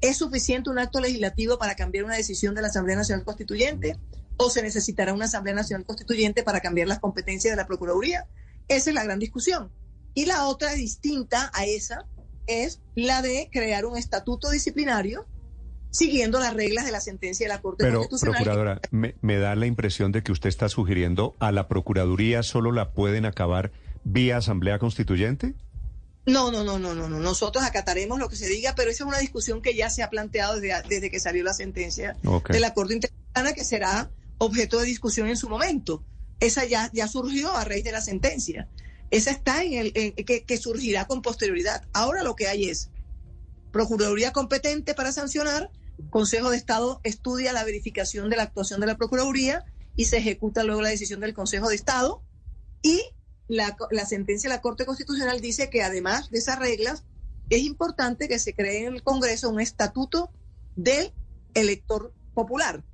¿Es 0.00 0.18
suficiente 0.18 0.70
un 0.70 0.78
acto 0.78 1.00
legislativo 1.00 1.58
para 1.58 1.74
cambiar 1.74 2.04
una 2.04 2.16
decisión 2.16 2.54
de 2.54 2.62
la 2.62 2.68
Asamblea 2.68 2.96
Nacional 2.96 3.24
Constituyente? 3.24 3.96
¿O 4.36 4.48
se 4.48 4.62
necesitará 4.62 5.12
una 5.12 5.26
Asamblea 5.26 5.54
Nacional 5.54 5.84
Constituyente 5.84 6.42
para 6.42 6.60
cambiar 6.60 6.88
las 6.88 7.00
competencias 7.00 7.52
de 7.52 7.56
la 7.56 7.66
Procuraduría? 7.66 8.26
Esa 8.68 8.90
es 8.90 8.94
la 8.94 9.04
gran 9.04 9.18
discusión. 9.18 9.70
Y 10.14 10.26
la 10.26 10.46
otra 10.46 10.72
distinta 10.72 11.50
a 11.54 11.66
esa 11.66 12.06
es 12.46 12.80
la 12.94 13.22
de 13.22 13.48
crear 13.52 13.84
un 13.84 13.96
estatuto 13.96 14.50
disciplinario 14.50 15.26
siguiendo 15.90 16.40
las 16.40 16.54
reglas 16.54 16.84
de 16.84 16.92
la 16.92 17.00
sentencia 17.00 17.46
de 17.46 17.54
la 17.54 17.60
Corte 17.60 17.84
Pero, 17.84 17.98
Constitucional. 17.98 18.42
procuradora, 18.42 18.80
me, 18.90 19.16
me 19.20 19.38
da 19.38 19.54
la 19.56 19.66
impresión 19.66 20.12
de 20.12 20.22
que 20.22 20.32
usted 20.32 20.48
está 20.48 20.68
sugiriendo 20.68 21.34
a 21.40 21.52
la 21.52 21.68
Procuraduría 21.68 22.42
solo 22.42 22.72
la 22.72 22.92
pueden 22.92 23.26
acabar 23.26 23.72
vía 24.04 24.38
Asamblea 24.38 24.78
Constituyente. 24.78 25.54
No, 26.26 26.52
no, 26.52 26.62
no, 26.64 26.78
no, 26.78 26.94
no, 26.94 27.08
no. 27.08 27.18
Nosotros 27.18 27.64
acataremos 27.64 28.18
lo 28.18 28.28
que 28.28 28.36
se 28.36 28.46
diga, 28.48 28.74
pero 28.76 28.90
esa 28.90 29.04
es 29.04 29.08
una 29.08 29.18
discusión 29.18 29.62
que 29.62 29.74
ya 29.74 29.90
se 29.90 30.02
ha 30.02 30.10
planteado 30.10 30.60
desde, 30.60 30.82
desde 30.88 31.10
que 31.10 31.18
salió 31.18 31.42
la 31.42 31.54
sentencia 31.54 32.16
Ok. 32.24 32.50
de 32.50 32.60
la 32.60 32.74
Corte 32.74 32.94
Interamericana, 32.94 33.52
que 33.54 33.64
será 33.64 34.10
objeto 34.38 34.78
de 34.78 34.86
discusión 34.86 35.28
en 35.28 35.36
su 35.36 35.48
momento. 35.48 36.04
Esa 36.38 36.64
ya, 36.66 36.90
ya 36.92 37.08
surgió 37.08 37.54
a 37.56 37.64
raíz 37.64 37.84
de 37.84 37.92
la 37.92 38.00
sentencia. 38.00 38.68
Esa 39.10 39.30
está 39.30 39.64
en 39.64 39.72
el 39.74 39.92
en- 39.94 40.12
que, 40.24 40.44
que 40.44 40.56
surgirá 40.56 41.06
con 41.06 41.20
posterioridad. 41.22 41.84
Ahora 41.92 42.22
lo 42.22 42.36
que 42.36 42.46
hay 42.48 42.68
es 42.68 42.90
Procuraduría 43.72 44.32
competente 44.32 44.94
para 44.94 45.12
sancionar, 45.12 45.70
Consejo 46.10 46.50
de 46.50 46.56
Estado 46.56 47.00
estudia 47.04 47.52
la 47.52 47.62
verificación 47.62 48.30
de 48.30 48.36
la 48.36 48.42
actuación 48.44 48.80
de 48.80 48.86
la 48.86 48.96
Procuraduría 48.96 49.64
y 49.96 50.06
se 50.06 50.16
ejecuta 50.16 50.64
luego 50.64 50.80
la 50.82 50.88
decisión 50.88 51.20
del 51.20 51.34
Consejo 51.34 51.68
de 51.68 51.74
Estado 51.76 52.22
y 52.82 53.02
la, 53.50 53.76
la 53.90 54.06
sentencia 54.06 54.48
de 54.48 54.54
la 54.54 54.62
Corte 54.62 54.86
Constitucional 54.86 55.40
dice 55.40 55.70
que 55.70 55.82
además 55.82 56.30
de 56.30 56.38
esas 56.38 56.58
reglas, 56.58 57.04
es 57.50 57.62
importante 57.62 58.28
que 58.28 58.38
se 58.38 58.54
cree 58.54 58.86
en 58.86 58.94
el 58.94 59.02
Congreso 59.02 59.50
un 59.50 59.60
estatuto 59.60 60.30
del 60.76 61.12
elector 61.54 62.14
popular. 62.32 62.84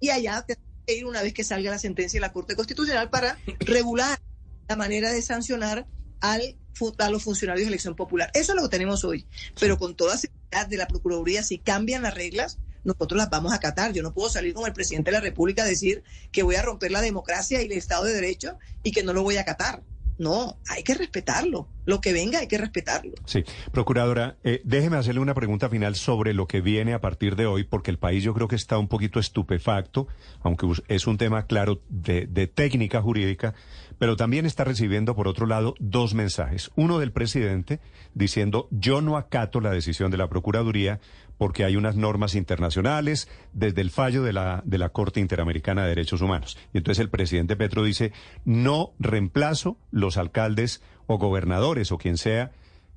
Y 0.00 0.08
allá 0.08 0.42
tendrá 0.46 0.64
que 0.86 0.96
ir 0.96 1.06
una 1.06 1.22
vez 1.22 1.34
que 1.34 1.44
salga 1.44 1.70
la 1.70 1.78
sentencia 1.78 2.18
de 2.18 2.22
la 2.22 2.32
Corte 2.32 2.56
Constitucional 2.56 3.10
para 3.10 3.38
regular 3.60 4.18
la 4.66 4.76
manera 4.76 5.12
de 5.12 5.20
sancionar 5.20 5.86
al, 6.20 6.56
a 6.98 7.10
los 7.10 7.22
funcionarios 7.22 7.66
de 7.66 7.68
elección 7.68 7.94
popular. 7.94 8.30
Eso 8.32 8.52
es 8.52 8.56
lo 8.56 8.62
que 8.62 8.76
tenemos 8.76 9.04
hoy. 9.04 9.26
Pero 9.60 9.78
con 9.78 9.94
toda 9.94 10.16
seguridad 10.16 10.66
de 10.66 10.78
la 10.78 10.88
Procuraduría, 10.88 11.42
si 11.42 11.58
cambian 11.58 12.02
las 12.02 12.14
reglas, 12.14 12.58
nosotros 12.82 13.18
las 13.18 13.28
vamos 13.28 13.52
a 13.52 13.56
acatar. 13.56 13.92
Yo 13.92 14.02
no 14.02 14.14
puedo 14.14 14.30
salir 14.30 14.54
con 14.54 14.66
el 14.66 14.72
presidente 14.72 15.10
de 15.10 15.18
la 15.18 15.20
República 15.20 15.62
a 15.62 15.66
decir 15.66 16.02
que 16.32 16.42
voy 16.42 16.56
a 16.56 16.62
romper 16.62 16.90
la 16.90 17.02
democracia 17.02 17.60
y 17.60 17.66
el 17.66 17.72
Estado 17.72 18.04
de 18.04 18.14
Derecho 18.14 18.58
y 18.82 18.92
que 18.92 19.02
no 19.02 19.12
lo 19.12 19.22
voy 19.22 19.36
a 19.36 19.42
acatar. 19.42 19.82
No, 20.18 20.58
hay 20.68 20.82
que 20.82 20.94
respetarlo. 20.94 21.68
Lo 21.86 22.00
que 22.00 22.12
venga 22.12 22.40
hay 22.40 22.48
que 22.48 22.58
respetarlo. 22.58 23.12
Sí, 23.24 23.44
procuradora, 23.72 24.36
eh, 24.44 24.60
déjeme 24.64 24.96
hacerle 24.96 25.20
una 25.20 25.32
pregunta 25.32 25.68
final 25.70 25.94
sobre 25.94 26.34
lo 26.34 26.46
que 26.46 26.60
viene 26.60 26.92
a 26.92 27.00
partir 27.00 27.36
de 27.36 27.46
hoy, 27.46 27.64
porque 27.64 27.90
el 27.90 27.98
país 27.98 28.24
yo 28.24 28.34
creo 28.34 28.48
que 28.48 28.56
está 28.56 28.76
un 28.78 28.88
poquito 28.88 29.20
estupefacto, 29.20 30.08
aunque 30.40 30.66
es 30.88 31.06
un 31.06 31.16
tema 31.16 31.46
claro 31.46 31.80
de, 31.88 32.26
de 32.26 32.46
técnica 32.46 33.00
jurídica, 33.00 33.54
pero 33.98 34.16
también 34.16 34.44
está 34.44 34.64
recibiendo, 34.64 35.14
por 35.16 35.28
otro 35.28 35.46
lado, 35.46 35.74
dos 35.78 36.14
mensajes. 36.14 36.70
Uno 36.76 36.98
del 36.98 37.12
presidente 37.12 37.80
diciendo, 38.14 38.68
yo 38.70 39.00
no 39.00 39.16
acato 39.16 39.60
la 39.60 39.70
decisión 39.70 40.10
de 40.10 40.18
la 40.18 40.28
Procuraduría 40.28 41.00
porque 41.38 41.64
hay 41.64 41.76
unas 41.76 41.96
normas 41.96 42.34
internacionales 42.34 43.28
desde 43.52 43.80
el 43.80 43.90
fallo 43.90 44.22
de 44.22 44.32
la, 44.32 44.62
de 44.66 44.78
la 44.78 44.90
Corte 44.90 45.20
Interamericana 45.20 45.82
de 45.82 45.90
Derechos 45.90 46.20
Humanos. 46.20 46.58
Y 46.74 46.78
entonces 46.78 47.00
el 47.00 47.10
presidente 47.10 47.56
Petro 47.56 47.84
dice, 47.84 48.12
no 48.44 48.92
reemplazo 48.98 49.78
los 49.90 50.16
alcaldes 50.16 50.82
o 51.06 51.16
gobernadores 51.18 51.92
o 51.92 51.98
quien 51.98 52.18
sea 52.18 52.50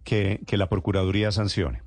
que, 0.04 0.42
que 0.48 0.58
la 0.58 0.68
Procuraduría 0.68 1.32
sancione. 1.32 1.84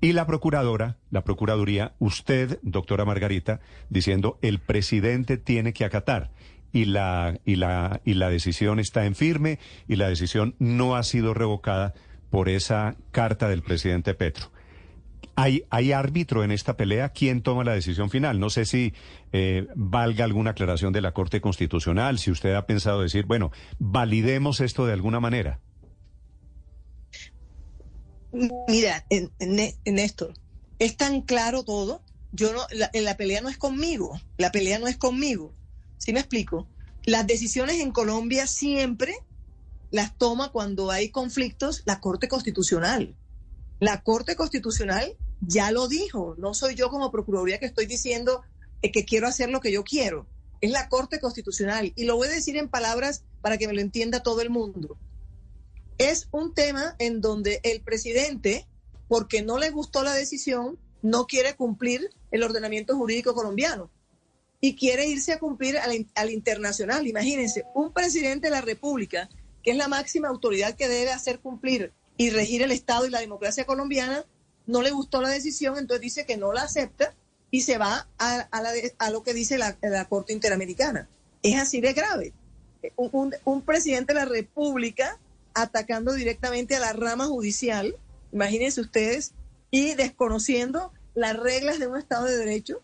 Y 0.00 0.12
la 0.12 0.26
procuradora, 0.26 0.98
la 1.10 1.24
Procuraduría, 1.24 1.94
usted, 1.98 2.58
doctora 2.62 3.06
Margarita, 3.06 3.60
diciendo 3.88 4.38
el 4.42 4.58
presidente 4.58 5.38
tiene 5.38 5.72
que 5.72 5.86
acatar. 5.86 6.32
Y 6.72 6.84
la, 6.84 7.40
y 7.46 7.56
la, 7.56 8.02
y 8.04 8.14
la 8.14 8.28
decisión 8.28 8.78
está 8.78 9.06
en 9.06 9.14
firme 9.14 9.58
y 9.88 9.96
la 9.96 10.08
decisión 10.08 10.54
no 10.58 10.96
ha 10.96 11.02
sido 11.02 11.32
revocada 11.32 11.94
por 12.28 12.50
esa 12.50 12.96
carta 13.12 13.48
del 13.48 13.62
presidente 13.62 14.12
Petro. 14.12 14.50
¿Hay, 15.36 15.64
¿Hay 15.68 15.92
árbitro 15.92 16.44
en 16.44 16.50
esta 16.50 16.78
pelea? 16.78 17.10
¿Quién 17.10 17.42
toma 17.42 17.62
la 17.62 17.74
decisión 17.74 18.08
final? 18.08 18.40
No 18.40 18.48
sé 18.48 18.64
si 18.64 18.94
eh, 19.32 19.66
valga 19.74 20.24
alguna 20.24 20.52
aclaración 20.52 20.94
de 20.94 21.02
la 21.02 21.12
Corte 21.12 21.42
Constitucional, 21.42 22.18
si 22.18 22.30
usted 22.30 22.54
ha 22.54 22.66
pensado 22.66 23.02
decir, 23.02 23.26
bueno, 23.26 23.52
validemos 23.78 24.60
esto 24.60 24.86
de 24.86 24.94
alguna 24.94 25.20
manera. 25.20 25.60
Mira, 28.66 29.04
en, 29.10 29.30
en, 29.38 29.98
es 30.78 30.96
tan 30.96 31.20
claro 31.20 31.64
todo. 31.64 32.02
Yo 32.32 32.52
no, 32.52 32.60
la, 32.72 32.90
la 32.92 33.16
pelea 33.16 33.40
no 33.42 33.48
es 33.48 33.58
conmigo. 33.58 34.18
La 34.38 34.50
pelea 34.52 34.78
no 34.78 34.88
es 34.88 34.96
conmigo. 34.96 35.54
¿Sí 35.98 36.12
me 36.12 36.20
explico? 36.20 36.66
Las 37.04 37.26
decisiones 37.26 37.80
en 37.80 37.92
Colombia 37.92 38.46
siempre 38.46 39.14
las 39.90 40.16
toma 40.16 40.50
cuando 40.50 40.90
hay 40.90 41.10
conflictos 41.10 41.82
la 41.84 42.00
Corte 42.00 42.26
Constitucional. 42.26 43.16
La 43.80 44.02
Corte 44.02 44.34
Constitucional 44.34 45.16
ya 45.46 45.70
lo 45.70 45.88
dijo. 45.88 46.34
No 46.38 46.54
soy 46.54 46.74
yo 46.74 46.90
como 46.90 47.10
Procuraduría 47.10 47.58
que 47.58 47.66
estoy 47.66 47.86
diciendo 47.86 48.42
eh, 48.82 48.92
que 48.92 49.04
quiero 49.04 49.26
hacer 49.26 49.50
lo 49.50 49.60
que 49.60 49.72
yo 49.72 49.84
quiero. 49.84 50.26
Es 50.60 50.70
la 50.70 50.88
Corte 50.88 51.20
Constitucional. 51.20 51.92
Y 51.96 52.04
lo 52.04 52.16
voy 52.16 52.28
a 52.28 52.32
decir 52.32 52.56
en 52.56 52.68
palabras 52.68 53.24
para 53.40 53.58
que 53.58 53.66
me 53.66 53.74
lo 53.74 53.80
entienda 53.80 54.22
todo 54.22 54.40
el 54.40 54.50
mundo 54.50 54.98
es 55.98 56.28
un 56.30 56.54
tema 56.54 56.94
en 56.98 57.20
donde 57.20 57.60
el 57.62 57.80
presidente, 57.80 58.66
porque 59.08 59.42
no 59.42 59.58
le 59.58 59.70
gustó 59.70 60.02
la 60.02 60.14
decisión, 60.14 60.78
no 61.02 61.26
quiere 61.26 61.54
cumplir 61.54 62.10
el 62.30 62.42
ordenamiento 62.42 62.96
jurídico 62.96 63.34
colombiano 63.34 63.90
y 64.60 64.74
quiere 64.74 65.06
irse 65.06 65.32
a 65.32 65.38
cumplir 65.38 65.78
al, 65.78 66.06
al, 66.14 66.30
internacional. 66.30 67.06
Imagínense, 67.06 67.64
un 67.74 67.92
presidente 67.92 68.48
de 68.48 68.52
la 68.52 68.62
República, 68.62 69.28
que 69.62 69.70
es 69.70 69.76
la 69.76 69.88
máxima 69.88 70.28
autoridad 70.28 70.74
que 70.74 70.88
debe 70.88 71.12
hacer 71.12 71.40
cumplir 71.40 71.92
y 72.16 72.30
regir 72.30 72.62
el 72.62 72.72
Estado 72.72 73.06
y 73.06 73.10
la 73.10 73.20
democracia 73.20 73.66
colombiana, 73.66 74.24
no 74.66 74.82
le 74.82 74.90
gustó 74.90 75.22
la 75.22 75.28
decisión, 75.28 75.78
entonces 75.78 76.02
dice 76.02 76.26
que 76.26 76.36
no 76.36 76.52
la 76.52 76.62
acepta 76.62 77.14
y 77.50 77.62
se 77.62 77.78
va 77.78 78.08
a, 78.18 78.48
a, 78.98 79.10
lo 79.10 79.22
que 79.22 79.32
dice 79.32 79.58
la, 79.58 79.78
la, 79.80 80.04
Corte 80.06 80.32
Interamericana. 80.32 81.08
Es 81.42 81.58
así 81.58 81.80
de 81.80 81.92
grave. 81.92 82.32
Un, 82.96 83.34
un 83.44 83.62
presidente 83.62 84.12
de 84.12 84.20
la 84.20 84.26
República 84.26 85.18
atacando 85.54 86.12
directamente 86.12 86.76
a 86.76 86.80
la 86.80 86.92
rama 86.92 87.26
judicial, 87.26 87.96
imagínense 88.32 88.80
ustedes, 88.80 89.32
y 89.70 89.94
desconociendo 89.94 90.92
las 91.14 91.36
reglas 91.36 91.78
de 91.78 91.86
un 91.86 91.96
Estado 91.96 92.26
de 92.26 92.36
Derecho. 92.36 92.82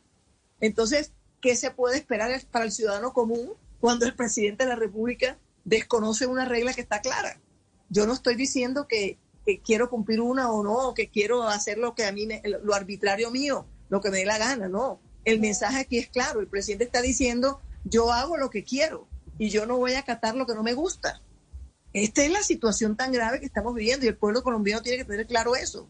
Entonces, 0.60 1.12
¿qué 1.40 1.54
se 1.54 1.70
puede 1.70 1.98
esperar 1.98 2.30
para 2.50 2.64
el 2.64 2.72
ciudadano 2.72 3.12
común 3.12 3.52
cuando 3.80 4.06
el 4.06 4.14
presidente 4.14 4.64
de 4.64 4.70
la 4.70 4.76
República 4.76 5.38
desconoce 5.64 6.26
una 6.26 6.46
regla 6.46 6.72
que 6.72 6.80
está 6.80 7.00
clara? 7.00 7.38
Yo 7.90 8.06
no 8.06 8.14
estoy 8.14 8.36
diciendo 8.36 8.88
que, 8.88 9.18
que 9.44 9.60
quiero 9.60 9.90
cumplir 9.90 10.20
una 10.20 10.50
o 10.50 10.62
no, 10.62 10.94
que 10.94 11.08
quiero 11.08 11.42
hacer 11.44 11.78
lo 11.78 11.94
que 11.94 12.04
a 12.04 12.12
mí, 12.12 12.26
me, 12.26 12.42
lo 12.44 12.74
arbitrario 12.74 13.30
mío, 13.30 13.66
lo 13.88 14.00
que 14.00 14.10
me 14.10 14.18
dé 14.18 14.26
la 14.26 14.38
gana, 14.38 14.68
no. 14.68 15.00
El 15.24 15.40
mensaje 15.40 15.80
aquí 15.80 15.98
es 15.98 16.08
claro, 16.08 16.40
el 16.40 16.48
presidente 16.48 16.84
está 16.84 17.00
diciendo, 17.02 17.60
yo 17.84 18.12
hago 18.12 18.36
lo 18.36 18.50
que 18.50 18.64
quiero 18.64 19.08
y 19.38 19.50
yo 19.50 19.66
no 19.66 19.78
voy 19.78 19.94
a 19.94 20.00
acatar 20.00 20.34
lo 20.34 20.46
que 20.46 20.54
no 20.54 20.62
me 20.62 20.74
gusta. 20.74 21.22
Esta 21.92 22.24
es 22.24 22.30
la 22.30 22.42
situación 22.42 22.96
tan 22.96 23.12
grave 23.12 23.40
que 23.40 23.46
estamos 23.46 23.74
viviendo 23.74 24.06
y 24.06 24.08
el 24.08 24.16
pueblo 24.16 24.42
colombiano 24.42 24.82
tiene 24.82 24.98
que 24.98 25.04
tener 25.04 25.26
claro 25.26 25.54
eso. 25.56 25.88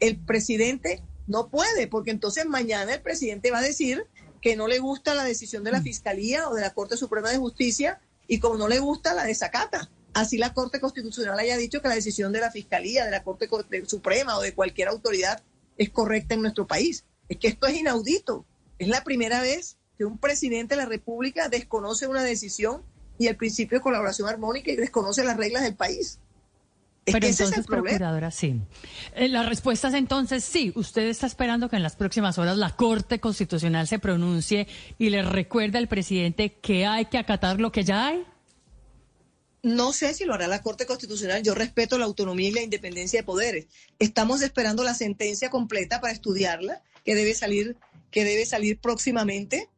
El 0.00 0.18
presidente 0.18 1.02
no 1.26 1.48
puede, 1.48 1.86
porque 1.88 2.10
entonces 2.10 2.46
mañana 2.46 2.94
el 2.94 3.02
presidente 3.02 3.50
va 3.50 3.58
a 3.58 3.62
decir 3.62 4.06
que 4.40 4.56
no 4.56 4.66
le 4.66 4.78
gusta 4.78 5.14
la 5.14 5.24
decisión 5.24 5.62
de 5.62 5.70
la 5.70 5.82
Fiscalía 5.82 6.48
o 6.48 6.54
de 6.54 6.62
la 6.62 6.74
Corte 6.74 6.96
Suprema 6.96 7.30
de 7.30 7.38
Justicia 7.38 8.00
y 8.26 8.38
como 8.40 8.56
no 8.56 8.68
le 8.68 8.80
gusta, 8.80 9.14
la 9.14 9.24
desacata. 9.24 9.90
Así 10.14 10.36
la 10.36 10.52
Corte 10.52 10.80
Constitucional 10.80 11.38
haya 11.38 11.56
dicho 11.56 11.80
que 11.80 11.88
la 11.88 11.94
decisión 11.94 12.32
de 12.32 12.40
la 12.40 12.50
Fiscalía, 12.50 13.04
de 13.04 13.10
la 13.10 13.22
Corte 13.22 13.48
Suprema 13.86 14.36
o 14.36 14.42
de 14.42 14.54
cualquier 14.54 14.88
autoridad 14.88 15.42
es 15.78 15.90
correcta 15.90 16.34
en 16.34 16.42
nuestro 16.42 16.66
país. 16.66 17.04
Es 17.28 17.38
que 17.38 17.48
esto 17.48 17.66
es 17.66 17.76
inaudito. 17.76 18.44
Es 18.78 18.88
la 18.88 19.04
primera 19.04 19.40
vez 19.40 19.78
que 19.96 20.04
un 20.04 20.18
presidente 20.18 20.74
de 20.74 20.82
la 20.82 20.88
República 20.88 21.48
desconoce 21.48 22.06
una 22.06 22.22
decisión 22.22 22.82
y 23.18 23.28
el 23.28 23.36
principio 23.36 23.78
de 23.78 23.82
colaboración 23.82 24.28
armónica 24.28 24.70
y 24.70 24.76
desconoce 24.76 25.24
las 25.24 25.36
reglas 25.36 25.62
del 25.62 25.76
país. 25.76 26.18
Es 27.04 27.14
Pero 27.14 27.26
entonces, 27.26 27.58
es 27.58 27.66
procuradora, 27.66 28.30
sí. 28.30 28.60
Eh, 29.16 29.28
la 29.28 29.42
respuesta 29.42 29.88
es 29.88 29.94
entonces 29.94 30.44
sí. 30.44 30.72
Usted 30.76 31.08
está 31.08 31.26
esperando 31.26 31.68
que 31.68 31.74
en 31.74 31.82
las 31.82 31.96
próximas 31.96 32.38
horas 32.38 32.56
la 32.56 32.76
Corte 32.76 33.18
Constitucional 33.18 33.88
se 33.88 33.98
pronuncie 33.98 34.68
y 34.98 35.10
le 35.10 35.22
recuerde 35.22 35.78
al 35.78 35.88
presidente 35.88 36.52
que 36.60 36.86
hay 36.86 37.06
que 37.06 37.18
acatar 37.18 37.60
lo 37.60 37.72
que 37.72 37.82
ya 37.82 38.06
hay. 38.06 38.24
No 39.62 39.92
sé 39.92 40.12
si 40.12 40.24
lo 40.24 40.34
hará 40.34 40.48
la 40.48 40.62
Corte 40.62 40.86
Constitucional. 40.86 41.42
Yo 41.42 41.54
respeto 41.54 41.96
la 41.96 42.04
autonomía 42.04 42.48
y 42.48 42.52
la 42.52 42.62
independencia 42.62 43.20
de 43.20 43.24
poderes. 43.24 43.66
Estamos 43.98 44.42
esperando 44.42 44.82
la 44.82 44.94
sentencia 44.94 45.50
completa 45.50 46.00
para 46.00 46.12
estudiarla, 46.12 46.82
que 47.04 47.14
debe 47.14 47.34
salir, 47.34 47.76
que 48.10 48.24
debe 48.24 48.44
salir 48.44 48.80
próximamente. 48.80 49.68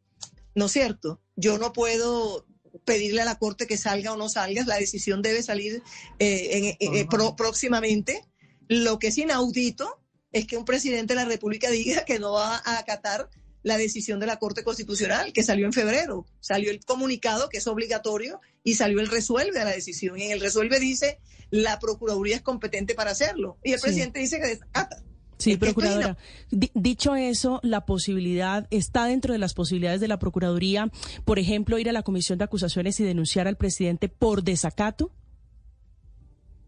¿No 0.55 0.65
es 0.65 0.71
cierto? 0.71 1.21
Yo 1.35 1.59
no 1.59 1.71
puedo 1.71 2.47
pedirle 2.83 3.21
a 3.21 3.25
la 3.25 3.37
Corte 3.37 3.67
que 3.67 3.77
salga 3.77 4.13
o 4.13 4.17
no 4.17 4.27
salga, 4.27 4.63
la 4.65 4.77
decisión 4.77 5.21
debe 5.21 5.43
salir 5.43 5.81
eh, 6.19 6.75
en, 6.79 6.95
eh, 6.95 7.07
pro, 7.09 7.35
próximamente. 7.35 8.23
Lo 8.67 8.97
que 8.97 9.07
es 9.07 9.17
inaudito 9.17 10.01
es 10.31 10.47
que 10.47 10.57
un 10.57 10.65
presidente 10.65 11.13
de 11.13 11.21
la 11.21 11.25
República 11.25 11.69
diga 11.69 12.05
que 12.05 12.19
no 12.19 12.33
va 12.33 12.57
a 12.57 12.79
acatar 12.79 13.29
la 13.65 13.77
decisión 13.77 14.19
de 14.19 14.27
la 14.27 14.37
Corte 14.37 14.63
Constitucional 14.63 15.33
que 15.33 15.41
salió 15.41 15.65
en 15.65 15.73
febrero. 15.73 16.27
Salió 16.39 16.69
el 16.69 16.85
comunicado 16.85 17.49
que 17.49 17.57
es 17.57 17.65
obligatorio 17.65 18.39
y 18.63 18.75
salió 18.75 18.99
el 18.99 19.07
resuelve 19.07 19.59
a 19.59 19.65
la 19.65 19.71
decisión. 19.71 20.19
Y 20.19 20.25
en 20.25 20.31
el 20.31 20.39
resuelve 20.39 20.79
dice 20.79 21.17
la 21.49 21.79
Procuraduría 21.79 22.35
es 22.35 22.41
competente 22.43 22.93
para 22.93 23.09
hacerlo. 23.09 23.57
Y 23.63 23.73
el 23.73 23.79
presidente 23.79 24.19
dice 24.19 24.39
que 24.39 24.47
desacata. 24.49 25.01
Sí, 25.39 25.57
procuradora. 25.57 26.15
dicho 26.51 27.15
eso, 27.15 27.59
la 27.63 27.87
posibilidad 27.87 28.67
está 28.69 29.05
dentro 29.05 29.33
de 29.33 29.39
las 29.39 29.55
posibilidades 29.55 29.99
de 29.99 30.09
la 30.09 30.19
Procuraduría, 30.19 30.91
por 31.25 31.39
ejemplo, 31.39 31.79
ir 31.79 31.89
a 31.89 31.91
la 31.91 32.03
Comisión 32.03 32.37
de 32.37 32.45
Acusaciones 32.45 32.99
y 32.99 33.03
denunciar 33.03 33.47
al 33.47 33.57
presidente 33.57 34.09
por 34.09 34.43
desacato. 34.43 35.11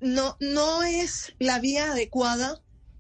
No, 0.02 0.36
no 0.40 0.82
es 0.82 1.34
la 1.38 1.60
vía 1.60 1.92
adecuada 1.92 2.60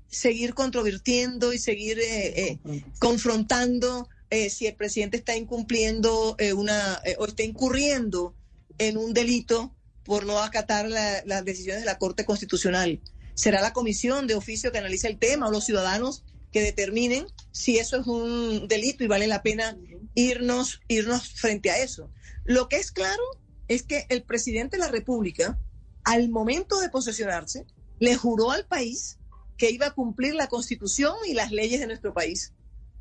seguir 0.09 0.53
controvirtiendo 0.53 1.53
y 1.53 1.59
seguir 1.59 1.99
eh, 1.99 2.59
eh, 2.65 2.83
confrontando 2.99 4.07
eh, 4.29 4.49
si 4.49 4.67
el 4.67 4.75
presidente 4.75 5.17
está 5.17 5.35
incumpliendo 5.35 6.35
una 6.55 7.01
o 7.17 7.25
está 7.25 7.43
incurriendo 7.43 8.35
en 8.77 8.97
un 8.97 9.13
delito 9.13 9.73
por 10.03 10.25
no 10.25 10.39
acatar 10.39 10.87
las 10.89 11.45
decisiones 11.45 11.81
de 11.81 11.85
la 11.85 11.97
Corte 11.97 12.25
Constitucional 12.25 13.01
será 13.37 13.61
la 13.61 13.71
comisión 13.71 14.25
de 14.25 14.33
oficio 14.33 14.71
que 14.71 14.79
analice 14.79 15.07
el 15.07 15.19
tema 15.19 15.47
o 15.47 15.51
los 15.51 15.65
ciudadanos 15.65 16.23
que 16.51 16.61
determinen 16.61 17.27
si 17.51 17.77
eso 17.77 17.97
es 17.97 18.07
un 18.07 18.67
delito 18.67 19.03
y 19.03 19.07
vale 19.07 19.27
la 19.27 19.43
pena 19.43 19.77
irnos, 20.15 20.81
irnos 20.87 21.29
frente 21.29 21.69
a 21.69 21.77
eso. 21.77 22.09
Lo 22.45 22.67
que 22.67 22.77
es 22.77 22.91
claro 22.91 23.21
es 23.67 23.83
que 23.83 24.07
el 24.09 24.23
presidente 24.23 24.77
de 24.77 24.83
la 24.83 24.89
República, 24.89 25.59
al 26.03 26.29
momento 26.29 26.79
de 26.79 26.89
posesionarse, 26.89 27.65
le 27.99 28.15
juró 28.15 28.49
al 28.49 28.65
país 28.65 29.19
que 29.57 29.71
iba 29.71 29.87
a 29.87 29.93
cumplir 29.93 30.35
la 30.35 30.47
constitución 30.47 31.15
y 31.27 31.33
las 31.33 31.51
leyes 31.51 31.79
de 31.79 31.87
nuestro 31.87 32.13
país. 32.13 32.53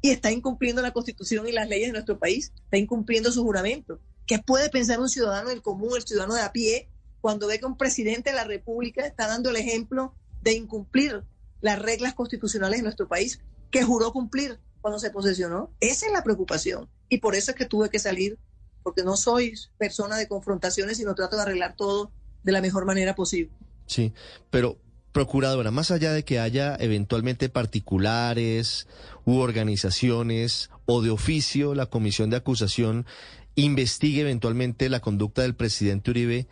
Y 0.02 0.10
está 0.10 0.30
incumpliendo 0.30 0.82
la 0.82 0.92
constitución 0.92 1.48
y 1.48 1.52
las 1.52 1.68
leyes 1.68 1.88
de 1.88 1.92
nuestro 1.92 2.18
país, 2.18 2.52
está 2.64 2.76
incumpliendo 2.76 3.32
su 3.32 3.42
juramento. 3.42 4.00
¿Qué 4.26 4.38
puede 4.38 4.68
pensar 4.70 5.00
un 5.00 5.08
ciudadano 5.08 5.50
del 5.50 5.62
común, 5.62 5.92
el 5.96 6.02
ciudadano 6.02 6.34
de 6.34 6.42
a 6.42 6.52
pie, 6.52 6.88
cuando 7.20 7.46
ve 7.46 7.58
que 7.58 7.66
un 7.66 7.76
presidente 7.76 8.30
de 8.30 8.36
la 8.36 8.44
República 8.44 9.06
está 9.06 9.26
dando 9.26 9.50
el 9.50 9.56
ejemplo 9.56 10.14
de 10.42 10.52
incumplir 10.52 11.24
las 11.60 11.80
reglas 11.80 12.14
constitucionales 12.14 12.78
de 12.78 12.84
nuestro 12.84 13.08
país, 13.08 13.40
que 13.70 13.82
juró 13.82 14.12
cumplir 14.12 14.58
cuando 14.80 14.98
se 14.98 15.10
posesionó. 15.10 15.70
Esa 15.80 16.06
es 16.06 16.12
la 16.12 16.22
preocupación. 16.22 16.88
Y 17.08 17.18
por 17.18 17.34
eso 17.34 17.50
es 17.50 17.56
que 17.56 17.66
tuve 17.66 17.90
que 17.90 17.98
salir, 17.98 18.38
porque 18.82 19.02
no 19.02 19.16
soy 19.16 19.54
persona 19.78 20.16
de 20.16 20.28
confrontaciones, 20.28 20.98
sino 20.98 21.14
trato 21.14 21.36
de 21.36 21.42
arreglar 21.42 21.74
todo 21.76 22.12
de 22.44 22.52
la 22.52 22.60
mejor 22.60 22.84
manera 22.84 23.14
posible. 23.14 23.50
Sí, 23.86 24.12
pero 24.50 24.78
procuradora, 25.16 25.70
más 25.70 25.90
allá 25.90 26.12
de 26.12 26.26
que 26.26 26.38
haya 26.38 26.76
eventualmente 26.78 27.48
particulares 27.48 28.86
u 29.24 29.38
organizaciones 29.38 30.68
o 30.84 31.00
de 31.00 31.08
oficio 31.08 31.74
la 31.74 31.86
comisión 31.86 32.28
de 32.28 32.36
acusación 32.36 33.06
investigue 33.54 34.20
eventualmente 34.20 34.90
la 34.90 35.00
conducta 35.00 35.40
del 35.40 35.54
presidente 35.54 36.10
Uribe, 36.10 36.48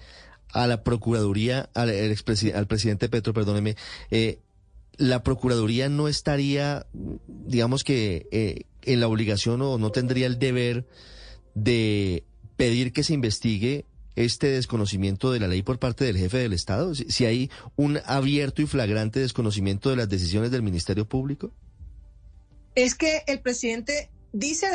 a 0.51 0.67
la 0.67 0.83
Procuraduría, 0.83 1.69
al, 1.75 1.91
al 1.91 2.67
presidente 2.67 3.11
Petro, 3.11 3.35
perdóneme, 3.35 3.77
eh, 4.11 4.39
la 4.97 5.23
Procuraduría 5.23 5.91
no 5.91 6.09
estaría, 6.09 6.87
digamos 7.27 7.85
que, 7.85 8.29
eh, 8.33 8.63
en 8.81 9.01
la 9.01 9.09
obligación 9.09 9.61
o 9.61 9.77
no 9.77 9.91
tendría 9.91 10.27
el 10.27 10.39
deber 10.39 10.87
de 11.55 12.25
pedir 12.57 12.95
que 12.95 13.05
se 13.05 13.13
investigue 13.13 13.85
este 14.17 14.49
desconocimiento 14.49 15.33
de 15.33 15.41
la 15.41 15.49
ley 15.49 15.63
por 15.63 15.79
parte 15.79 16.05
del 16.05 16.17
jefe 16.17 16.39
del 16.39 16.53
Estado? 16.53 16.95
Si 16.95 17.25
hay 17.27 17.51
un 17.77 18.01
abierto 18.05 18.63
y 18.63 18.67
flagrante 18.67 19.21
desconocimiento 19.21 19.91
de 19.91 19.97
las 19.97 20.09
decisiones 20.09 20.51
del 20.51 20.63
Ministerio 20.63 21.09
Público. 21.09 21.53
Es 22.75 22.95
que 22.95 23.23
el 23.27 23.41
presidente 23.41 24.11
dice 24.35 24.67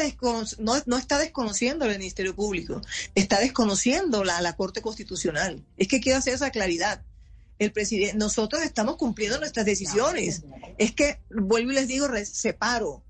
no, 0.58 0.74
no 0.86 0.98
está 0.98 1.20
desconociendo 1.20 1.86
el 1.86 1.98
Ministerio 1.98 2.34
Público, 2.34 2.82
está 3.14 3.40
desconociendo 3.40 4.24
la, 4.24 4.42
la 4.42 4.56
Corte 4.56 4.82
Constitucional. 4.82 5.64
Es 5.78 5.88
que 5.88 6.00
quiero 6.00 6.20
hacer 6.20 6.34
esa 6.34 6.50
claridad. 6.50 7.04
El 7.60 7.74
presidente, 7.74 8.18
nosotros 8.18 8.64
estamos 8.64 8.96
cumpliendo 8.96 9.38
nuestras 9.38 9.66
decisiones. 9.66 10.44
Es 10.78 10.94
que, 10.94 11.20
vuelvo 11.30 11.72
y 11.72 11.76
les 11.76 11.88
digo, 11.90 12.08
separo. 12.24 13.04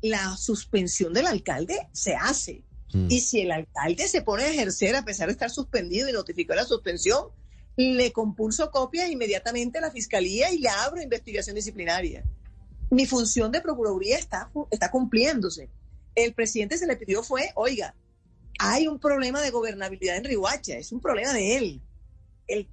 La 0.00 0.36
suspensión 0.36 1.12
del 1.12 1.26
alcalde 1.26 1.88
se 1.92 2.14
hace. 2.14 2.62
Mm. 2.92 3.08
Y 3.10 3.20
si 3.20 3.40
el 3.40 3.50
alcalde 3.50 4.08
se 4.08 4.22
pone 4.22 4.44
a 4.44 4.50
ejercer 4.50 4.96
a 4.96 5.04
pesar 5.04 5.26
de 5.26 5.32
estar 5.32 5.50
suspendido 5.50 6.08
y 6.08 6.12
notificó 6.12 6.54
la 6.54 6.64
suspensión, 6.64 7.28
le 7.76 8.12
compulso 8.12 8.70
copia 8.70 9.08
inmediatamente 9.08 9.78
a 9.78 9.82
la 9.82 9.90
fiscalía 9.90 10.50
y 10.52 10.58
le 10.58 10.68
abro 10.68 11.00
investigación 11.00 11.54
disciplinaria. 11.54 12.24
Mi 12.90 13.06
función 13.06 13.52
de 13.52 13.60
procuraduría 13.60 14.18
está, 14.18 14.50
está 14.70 14.90
cumpliéndose 14.90 15.70
el 16.24 16.34
presidente 16.34 16.78
se 16.78 16.86
le 16.86 16.96
pidió 16.96 17.22
fue, 17.22 17.50
oiga, 17.54 17.94
hay 18.58 18.86
un 18.88 18.98
problema 18.98 19.40
de 19.40 19.50
gobernabilidad 19.50 20.16
en 20.16 20.24
Rihuacha, 20.24 20.76
es 20.76 20.92
un 20.92 21.00
problema 21.00 21.32
de 21.32 21.56
él. 21.56 21.82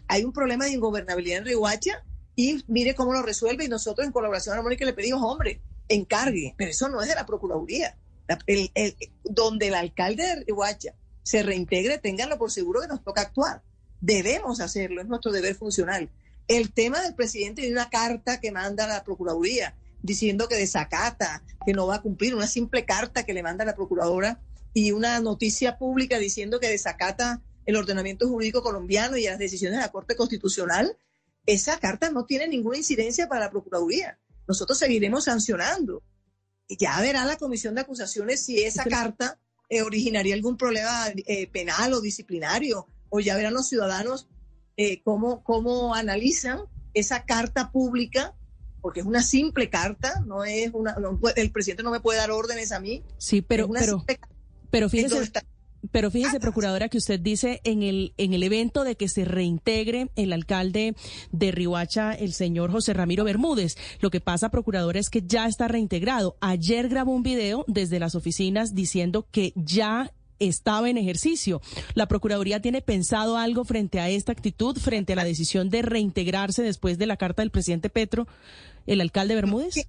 hay 0.08 0.24
un 0.24 0.32
problema 0.32 0.66
de 0.66 0.72
ingobernabilidad 0.72 1.40
en 1.40 1.46
Rihuacha 1.46 2.04
y 2.36 2.64
mire 2.68 2.96
cómo 2.96 3.14
lo 3.14 3.22
resuelve 3.22 3.66
y 3.66 3.68
nosotros 3.68 4.06
en 4.06 4.12
colaboración 4.12 4.58
armónica 4.58 4.86
le 4.86 4.94
pedimos, 4.94 5.22
hombre, 5.24 5.62
encargue, 5.88 6.56
pero 6.58 6.72
eso 6.72 6.90
no 6.90 7.02
es 7.02 7.10
de 7.10 7.16
la 7.16 7.26
Procuraduría. 7.26 7.98
Donde 9.24 9.68
el 9.68 9.76
alcalde 9.76 10.24
de 10.24 10.36
Rihuacha 10.46 10.94
se 11.24 11.44
reintegre, 11.44 11.98
ténganlo 11.98 12.38
por 12.38 12.52
seguro 12.52 12.82
que 12.82 12.88
nos 12.88 13.04
toca 13.04 13.22
actuar. 13.22 13.64
Debemos 14.02 14.60
hacerlo, 14.60 15.02
es 15.02 15.08
nuestro 15.08 15.32
deber 15.32 15.56
funcional. 15.56 16.10
El 16.48 16.72
tema 16.72 17.02
del 17.02 17.16
presidente 17.16 17.64
de 17.64 17.72
una 17.72 17.90
carta 17.90 18.40
que 18.40 18.52
manda 18.52 18.88
la 18.88 19.04
Procuraduría 19.04 19.76
diciendo 20.04 20.48
que 20.48 20.56
desacata, 20.56 21.42
que 21.66 21.74
no 21.74 21.88
va 21.88 21.96
a 21.96 22.02
cumplir, 22.02 22.36
una 22.36 22.46
simple 22.46 22.86
carta 22.86 23.26
que 23.26 23.34
le 23.34 23.42
manda 23.42 23.66
la 23.66 23.76
procuradora 23.76 24.40
y 24.72 24.92
una 24.92 25.20
noticia 25.20 25.80
pública 25.80 26.20
diciendo 26.20 26.60
que 26.60 26.70
desacata 26.70 27.42
el 27.66 27.76
ordenamiento 27.76 28.28
jurídico 28.28 28.62
colombiano 28.62 29.18
y 29.18 29.24
las 29.24 29.40
decisiones 29.40 29.80
de 29.80 29.84
la 29.84 29.92
Corte 29.92 30.16
Constitucional, 30.16 30.96
esa 31.48 31.80
carta 31.80 32.12
no 32.12 32.26
tiene 32.26 32.48
ninguna 32.48 32.78
incidencia 32.78 33.28
para 33.28 33.46
la 33.46 33.52
Procuraduría. 33.52 34.20
Nosotros 34.48 34.78
seguiremos 34.78 35.24
sancionando. 35.24 36.04
Ya 36.70 37.00
verá 37.02 37.26
la 37.26 37.38
Comisión 37.38 37.76
de 37.76 37.82
Acusaciones 37.82 38.44
si 38.44 38.64
esa 38.64 38.84
carta 38.86 39.40
eh, 39.70 39.82
originaría 39.82 40.36
algún 40.36 40.58
problema 40.58 41.08
eh, 41.16 41.48
penal 41.48 41.94
o 41.94 42.02
disciplinario, 42.02 42.88
o 43.10 43.20
ya 43.20 43.36
verán 43.36 43.54
los 43.54 43.68
ciudadanos 43.68 44.28
eh, 44.78 45.02
cómo, 45.04 45.44
cómo 45.44 45.96
analizan 45.96 46.62
esa 46.94 47.26
carta 47.26 47.72
pública 47.72 48.36
porque 48.86 49.00
es 49.00 49.06
una 49.08 49.24
simple 49.24 49.68
carta, 49.72 50.22
no 50.28 50.44
es 50.44 50.70
una, 50.72 50.96
el 51.38 51.52
presidente 51.52 51.82
no 51.82 51.90
me 51.90 52.02
puede 52.02 52.20
dar 52.20 52.30
órdenes 52.30 52.72
a 52.72 52.80
mí. 52.80 53.04
Sí, 53.18 53.42
pero, 53.42 53.68
pero, 53.68 54.06
pero 54.70 54.90
fíjese, 54.92 55.32
pero 55.92 56.12
fíjese, 56.12 56.40
procuradora, 56.40 56.90
que 56.90 56.98
usted 56.98 57.20
dice 57.20 57.62
en 57.64 57.84
el, 57.84 58.14
en 58.18 58.34
el 58.34 58.44
evento 58.44 58.84
de 58.84 58.96
que 58.96 59.08
se 59.08 59.26
reintegre 59.26 60.10
el 60.16 60.34
alcalde 60.34 60.96
de 61.32 61.52
Rihuacha, 61.52 62.14
el 62.14 62.34
señor 62.34 62.72
José 62.72 62.94
Ramiro 62.94 63.24
Bermúdez. 63.24 63.76
Lo 64.00 64.10
que 64.10 64.22
pasa, 64.22 64.50
procuradora, 64.50 65.00
es 65.00 65.10
que 65.10 65.24
ya 65.26 65.48
está 65.48 65.68
reintegrado. 65.68 66.38
Ayer 66.42 66.90
grabó 66.90 67.14
un 67.14 67.24
video 67.24 67.66
desde 67.68 68.00
las 68.00 68.16
oficinas 68.16 68.76
diciendo 68.76 69.28
que 69.32 69.54
ya 69.56 70.12
estaba 70.40 70.90
en 70.90 70.98
ejercicio. 70.98 71.62
¿La 71.94 72.08
Procuraduría 72.08 72.62
tiene 72.62 72.82
pensado 72.82 73.38
algo 73.38 73.64
frente 73.64 74.02
a 74.02 74.10
esta 74.10 74.34
actitud, 74.34 74.78
frente 74.78 75.14
a 75.14 75.16
la 75.16 75.24
decisión 75.24 75.70
de 75.70 75.82
reintegrarse 75.82 76.62
después 76.62 76.98
de 76.98 77.06
la 77.06 77.16
carta 77.16 77.42
del 77.42 77.52
presidente 77.52 77.90
Petro? 77.90 78.28
el 78.86 79.02
alcalde 79.02 79.36
Bermúdez? 79.36 79.88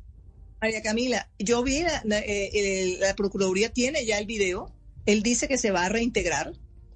María 0.61 0.83
Camila, 0.83 1.29
yo 1.39 1.63
vi, 1.63 1.83
la, 1.83 2.19
eh, 2.19 2.97
la, 2.99 3.15
Procuraduría 3.15 3.71
tiene 3.71 4.07
ya 4.07 4.19
el 4.19 4.27
video, 4.27 4.73
él 5.07 5.23
dice 5.23 5.49
que 5.49 5.59
se 5.59 5.71
va 5.71 5.85
a 5.85 5.89
reintegrar, 5.89 6.53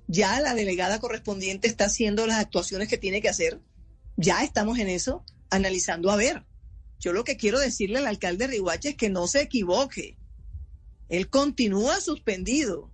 ya 0.08 0.40
la 0.40 0.54
delegada 0.54 0.98
correspondiente 0.98 1.68
está 1.68 1.84
haciendo 1.86 2.26
las 2.26 2.38
actuaciones 2.38 2.88
que 2.88 2.98
tiene 2.98 3.22
que 3.22 3.28
hacer, 3.28 3.60
ya 4.16 4.42
estamos 4.42 4.78
en 4.78 4.88
eso, 4.88 5.24
analizando 5.48 6.10
a 6.10 6.16
ver. 6.16 6.44
Yo 6.98 7.12
lo 7.12 7.24
que 7.24 7.36
quiero 7.36 7.58
decirle 7.58 7.98
al 7.98 8.06
alcalde 8.06 8.46
Rihuache 8.46 8.90
es 8.90 8.96
que 8.96 9.08
no 9.08 9.26
se 9.26 9.40
equivoque. 9.40 10.18
Él 11.08 11.30
continúa 11.30 12.00
suspendido 12.00 12.92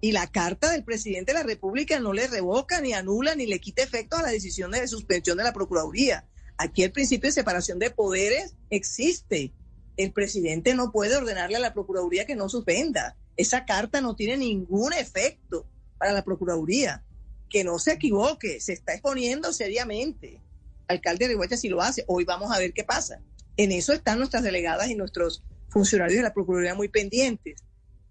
y 0.00 0.12
la 0.12 0.26
carta 0.26 0.70
del 0.70 0.84
presidente 0.84 1.32
de 1.32 1.38
la 1.38 1.44
República 1.44 2.00
no 2.00 2.12
le 2.12 2.26
revoca, 2.26 2.80
ni 2.80 2.92
anula, 2.92 3.34
ni 3.34 3.46
le 3.46 3.60
quita 3.60 3.82
efecto 3.82 4.16
a 4.16 4.22
la 4.22 4.30
decisión 4.30 4.70
de 4.70 4.88
suspensión 4.88 5.36
de 5.36 5.44
la 5.44 5.52
Procuraduría. 5.52 6.26
Aquí 6.56 6.82
el 6.82 6.92
principio 6.92 7.28
de 7.28 7.32
separación 7.32 7.78
de 7.78 7.90
poderes 7.90 8.54
existe. 8.70 9.52
El 9.96 10.12
presidente 10.12 10.74
no 10.74 10.90
puede 10.90 11.16
ordenarle 11.16 11.56
a 11.56 11.60
la 11.60 11.74
Procuraduría 11.74 12.26
que 12.26 12.34
no 12.34 12.48
suspenda. 12.48 13.16
Esa 13.36 13.64
carta 13.64 14.00
no 14.00 14.14
tiene 14.14 14.36
ningún 14.36 14.92
efecto 14.92 15.66
para 15.98 16.12
la 16.12 16.24
Procuraduría. 16.24 17.02
Que 17.48 17.64
no 17.64 17.78
se 17.78 17.92
equivoque, 17.92 18.60
se 18.60 18.72
está 18.72 18.94
exponiendo 18.94 19.52
seriamente. 19.52 20.40
Alcalde 20.88 21.26
de 21.26 21.34
Rihuacha 21.34 21.56
si 21.56 21.68
lo 21.68 21.82
hace. 21.82 22.04
Hoy 22.06 22.24
vamos 22.24 22.50
a 22.50 22.58
ver 22.58 22.72
qué 22.72 22.84
pasa. 22.84 23.20
En 23.56 23.72
eso 23.72 23.92
están 23.92 24.18
nuestras 24.18 24.42
delegadas 24.42 24.88
y 24.88 24.94
nuestros 24.94 25.42
funcionarios 25.68 26.16
de 26.16 26.22
la 26.22 26.34
Procuraduría 26.34 26.74
muy 26.74 26.88
pendientes. 26.88 27.62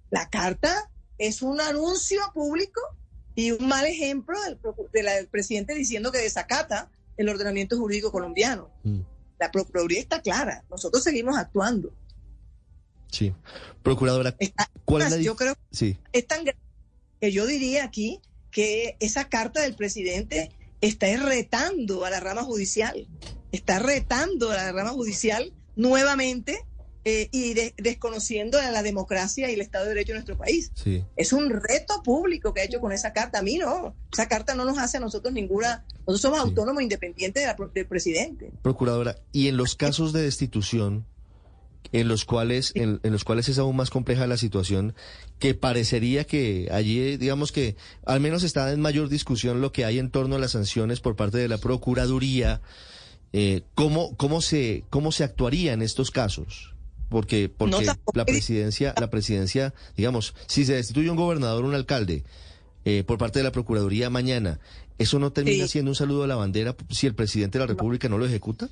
La 0.09 0.29
carta 0.29 0.91
es 1.17 1.41
un 1.41 1.61
anuncio 1.61 2.21
público 2.33 2.81
y 3.35 3.51
un 3.51 3.67
mal 3.67 3.85
ejemplo 3.85 4.37
del, 4.43 5.05
del 5.05 5.27
presidente 5.27 5.73
diciendo 5.73 6.11
que 6.11 6.19
desacata 6.19 6.91
el 7.17 7.29
ordenamiento 7.29 7.77
jurídico 7.77 8.11
colombiano. 8.11 8.69
Mm. 8.83 9.01
La 9.39 9.51
Procuraduría 9.51 9.99
está 9.99 10.21
clara, 10.21 10.63
nosotros 10.69 11.03
seguimos 11.03 11.37
actuando. 11.37 11.93
Sí. 13.11 13.33
Procuradora, 13.83 14.35
¿cuál 14.85 15.03
es 15.03 15.11
la 15.11 15.17
Yo 15.17 15.35
creo 15.35 15.55
Sí. 15.71 15.97
es 16.13 16.27
tan 16.27 16.43
grave 16.43 16.57
que 17.19 17.31
yo 17.31 17.45
diría 17.45 17.83
aquí 17.83 18.19
que 18.51 18.95
esa 18.99 19.29
carta 19.29 19.61
del 19.61 19.75
presidente 19.75 20.51
está 20.81 21.07
retando 21.17 22.05
a 22.05 22.09
la 22.09 22.19
rama 22.19 22.43
judicial, 22.43 23.07
está 23.51 23.79
retando 23.79 24.49
a 24.51 24.55
la 24.55 24.71
rama 24.71 24.89
judicial 24.91 25.53
nuevamente 25.75 26.59
eh, 27.03 27.29
y 27.31 27.55
de- 27.55 27.73
desconociendo 27.77 28.59
a 28.59 28.69
la 28.69 28.83
democracia 28.83 29.49
y 29.49 29.55
el 29.55 29.61
Estado 29.61 29.85
de 29.85 29.89
Derecho 29.95 30.11
en 30.11 30.17
nuestro 30.17 30.37
país. 30.37 30.71
Sí. 30.75 31.03
Es 31.15 31.33
un 31.33 31.49
reto 31.49 32.03
público 32.03 32.53
que 32.53 32.61
ha 32.61 32.63
hecho 32.63 32.79
con 32.79 32.91
esa 32.91 33.11
carta. 33.11 33.39
A 33.39 33.41
mí 33.41 33.57
no, 33.57 33.95
esa 34.13 34.27
carta 34.27 34.53
no 34.53 34.65
nos 34.65 34.77
hace 34.77 34.97
a 34.97 34.99
nosotros 34.99 35.33
ninguna, 35.33 35.83
nosotros 36.05 36.21
somos 36.21 36.39
autónomos 36.39 36.83
independientes 36.83 37.41
de 37.41 37.47
la 37.47 37.57
del 37.73 37.87
presidente. 37.87 38.51
Procuradora, 38.61 39.15
y 39.31 39.47
en 39.47 39.57
los 39.57 39.75
casos 39.75 40.13
de 40.13 40.21
destitución, 40.21 41.07
en 41.91 42.07
los 42.07 42.25
cuales, 42.25 42.71
en, 42.75 42.99
en 43.03 43.11
los 43.11 43.23
cuales 43.23 43.49
es 43.49 43.57
aún 43.57 43.75
más 43.75 43.89
compleja 43.89 44.25
la 44.27 44.37
situación, 44.37 44.93
que 45.39 45.53
parecería 45.55 46.23
que 46.23 46.69
allí, 46.71 47.17
digamos 47.17 47.51
que 47.51 47.75
al 48.05 48.19
menos 48.19 48.43
está 48.43 48.71
en 48.71 48.79
mayor 48.81 49.09
discusión 49.09 49.59
lo 49.61 49.71
que 49.71 49.83
hay 49.85 49.99
en 49.99 50.09
torno 50.09 50.35
a 50.35 50.39
las 50.39 50.51
sanciones 50.51 50.99
por 51.01 51.15
parte 51.15 51.37
de 51.37 51.47
la 51.47 51.57
Procuraduría, 51.57 52.61
eh, 53.33 53.61
¿cómo, 53.75 54.15
cómo, 54.17 54.41
se, 54.41 54.83
¿cómo 54.89 55.11
se 55.11 55.23
actuaría 55.23 55.73
en 55.73 55.81
estos 55.81 56.11
casos? 56.11 56.73
Porque, 57.09 57.49
porque 57.49 57.85
No, 57.85 57.93
la 58.13 58.25
presidencia, 58.25 58.93
la 58.97 59.09
presidencia, 59.09 59.73
digamos, 59.97 60.33
si 60.47 60.63
se 60.65 60.73
destituye 60.75 61.09
un 61.09 61.17
gobernador 61.17 61.65
un 61.65 61.75
alcalde 61.75 62.23
eh, 62.85 63.03
por 63.05 63.17
parte 63.17 63.39
de 63.39 63.43
la 63.43 63.51
Procuraduría 63.51 64.09
mañana, 64.09 64.59
¿eso 64.97 65.19
no 65.19 65.31
termina 65.33 65.65
Sí. 65.65 65.73
siendo 65.73 65.91
un 65.91 65.95
saludo 65.95 66.23
a 66.23 66.27
la 66.27 66.35
bandera 66.35 66.75
si 66.89 67.07
el 67.07 67.15
presidente 67.15 67.57
de 67.57 67.63
la 67.65 67.67
República 67.67 68.07
no 68.07 68.17
lo 68.17 68.25
ejecuta? 68.25 68.69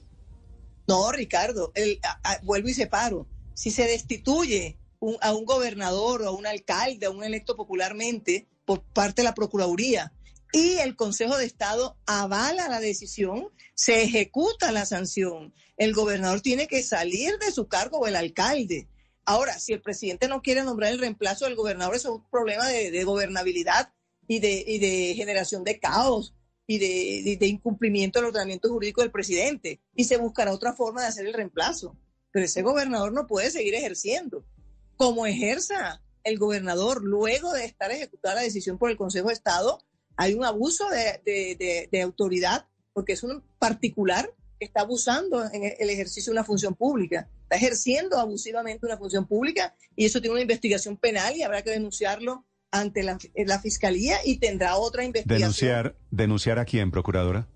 No, 0.90 1.12
Ricardo, 1.12 1.72
el- 1.76 2.00
a- 2.02 2.20
a- 2.24 2.40
vuelvo 2.42 2.68
y 2.68 2.74
separo. 2.74 3.28
Si 3.54 3.70
se 3.70 3.84
destituye 3.86 4.80
a 5.22 5.34
un 5.34 5.46
gobernador 5.46 6.24
o 6.24 6.28
a 6.30 6.32
un 6.32 6.48
alcalde, 6.48 7.06
a 7.06 7.12
un 7.12 7.24
electo 7.24 7.56
popularmente 7.56 8.48
por 8.66 8.82
parte 8.82 9.22
de 9.22 9.26
la 9.26 9.36
Procuraduría 9.36 10.12
y 10.52 10.78
el 10.78 10.96
Consejo 10.96 11.38
de 11.38 11.46
Estado 11.46 11.96
avala 12.08 12.68
la 12.70 12.80
decisión, 12.80 13.50
se 13.76 14.02
ejecuta 14.02 14.72
la 14.72 14.88
sanción. 14.88 15.54
El 15.78 15.94
gobernador 15.94 16.42
tiene 16.42 16.66
que 16.68 16.82
salir 16.82 17.38
de 17.38 17.52
su 17.52 17.68
cargo 17.68 18.00
o 18.00 18.08
el 18.08 18.16
alcalde. 18.16 18.88
Ahora, 19.26 19.60
si 19.60 19.74
el 19.74 19.82
presidente 19.84 20.28
no 20.28 20.42
quiere 20.42 20.64
nombrar 20.64 20.92
el 20.92 20.98
reemplazo 21.00 21.46
del 21.46 21.56
gobernador, 21.56 21.96
eso 21.96 22.10
es 22.10 22.16
un 22.16 22.30
problema 22.32 22.68
de, 22.68 22.90
de 22.90 23.04
gobernabilidad 23.04 23.94
y 24.28 24.40
de, 24.40 24.64
y 24.68 24.80
de 24.80 25.14
generación 25.16 25.64
de 25.64 25.80
caos 25.80 26.34
y 26.70 27.36
de, 27.36 27.48
incumplimiento 27.48 28.20
del 28.20 28.28
ordenamiento 28.28 28.70
jurídico 28.70 29.02
del 29.02 29.10
presidente. 29.10 29.82
Y 29.96 30.04
se 30.04 30.18
buscará 30.18 30.54
otra 30.54 30.74
forma 30.74 31.02
de 31.02 31.08
hacer 31.08 31.26
el 31.26 31.34
reemplazo. 31.34 31.98
Pero 32.32 32.46
ese 32.46 32.62
gobernador 32.62 33.12
no 33.12 33.26
puede 33.26 33.50
seguir 33.50 33.74
ejerciendo. 33.74 34.46
Como 34.96 35.26
ejerza 35.26 36.04
el 36.24 36.38
gobernador 36.38 37.04
luego 37.04 37.54
de 37.54 37.66
estar 37.66 37.90
ejecutada 37.90 38.36
la 38.36 38.42
decisión 38.42 38.78
por 38.78 38.92
el 38.92 38.98
Consejo 38.98 39.30
de 39.30 39.34
Estado, 39.34 39.80
hay 40.16 40.36
un 40.36 40.46
abuso 40.46 40.88
de 40.92 42.02
autoridad, 42.04 42.68
porque 42.94 43.14
es 43.14 43.24
un 43.24 43.42
particular 43.58 44.32
que 44.60 44.66
está 44.66 44.82
abusando 44.82 45.44
en 45.52 45.74
el 45.80 45.90
ejercicio 45.90 46.32
de 46.32 46.38
una 46.38 46.46
función 46.46 46.76
pública, 46.76 47.28
está 47.44 47.56
ejerciendo 47.56 48.20
abusivamente 48.20 48.86
una 48.86 48.98
función 48.98 49.26
pública 49.26 49.76
y 49.96 50.06
eso 50.06 50.22
tiene 50.22 50.34
una 50.34 50.42
investigación 50.44 50.98
penal 50.98 51.36
y 51.36 51.42
habrá 51.42 51.64
que 51.64 51.72
denunciarlo 51.72 52.46
ante 52.72 53.04
la, 53.04 53.18
la 53.36 53.60
fiscalía 53.60 54.18
y 54.24 54.38
tendrá 54.38 54.76
otra 54.78 55.04
investigación 55.04 55.40
Denunciar, 55.42 55.96
denunciar 56.12 56.60
a 56.60 56.66
quién, 56.66 56.92
procuradora. 56.92 57.48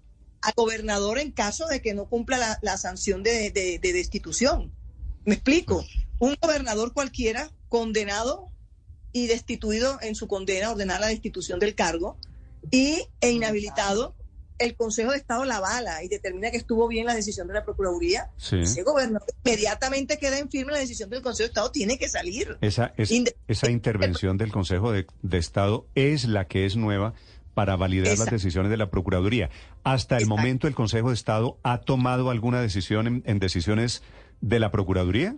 al 0.41 0.53
gobernador 0.55 1.19
en 1.19 1.31
caso 1.31 1.67
de 1.67 1.81
que 1.81 1.93
no 1.93 2.05
cumpla 2.09 2.37
la, 2.37 2.59
la 2.61 2.77
sanción 2.77 3.23
de, 3.23 3.51
de- 3.51 3.79
de 3.79 3.93
destitución. 3.93 4.71
Me 5.25 5.35
explico. 5.35 5.85
Un 6.19 6.35
gobernador 6.41 6.93
cualquiera 6.93 7.51
condenado 7.69 8.49
y 9.11 9.27
destituido 9.27 9.99
en 10.01 10.15
su 10.15 10.27
condena, 10.27 10.71
ordenar 10.71 10.99
la 10.99 11.07
destitución 11.07 11.59
del 11.59 11.75
cargo 11.75 12.17
y, 12.71 13.07
e 13.21 13.31
inhabilitado, 13.31 14.15
el 14.59 14.75
Consejo 14.75 15.11
de 15.11 15.17
Estado 15.17 15.45
la 15.45 15.57
avala 15.57 16.03
y 16.03 16.07
determina 16.07 16.51
que 16.51 16.57
estuvo 16.57 16.87
bien 16.87 17.05
la 17.05 17.15
decisión 17.15 17.47
de 17.47 17.53
la 17.55 17.63
Procuraduría. 17.65 18.29
Sí. 18.37 18.59
Ese 18.61 18.83
gobernador 18.83 19.27
inmediatamente 19.43 20.17
queda 20.17 20.37
en 20.39 20.49
firme 20.49 20.71
la 20.71 20.79
decisión 20.79 21.09
del 21.09 21.21
Consejo 21.21 21.47
de 21.47 21.51
Estado, 21.51 21.71
tiene 21.71 21.97
que 21.97 22.07
salir. 22.09 22.57
Esa, 22.61 22.93
es- 22.97 23.11
esa 23.47 23.69
intervención 23.71 24.37
del 24.37 24.51
Consejo 24.51 24.91
de, 24.91 25.07
de 25.21 25.37
Estado 25.37 25.85
es 25.95 26.25
la 26.25 26.47
que 26.47 26.65
es 26.65 26.75
nueva 26.75 27.13
para 27.53 27.75
validar 27.75 28.17
las 28.17 28.29
decisiones 28.31 28.71
de 28.71 28.77
la 28.77 28.89
Procuraduría. 28.89 29.49
Hasta 29.83 30.17
el 30.17 30.25
momento, 30.25 30.67
¿el 30.67 30.73
Consejo 30.75 31.09
de 31.09 31.13
Estado 31.15 31.57
ha 31.63 31.81
tomado 31.81 32.29
alguna 32.31 32.61
decisión 32.61 33.05
en, 33.07 33.23
en 33.25 33.39
decisiones 33.39 34.01
de 34.41 34.59
la 34.59 34.71
Procuraduría? 34.71 35.35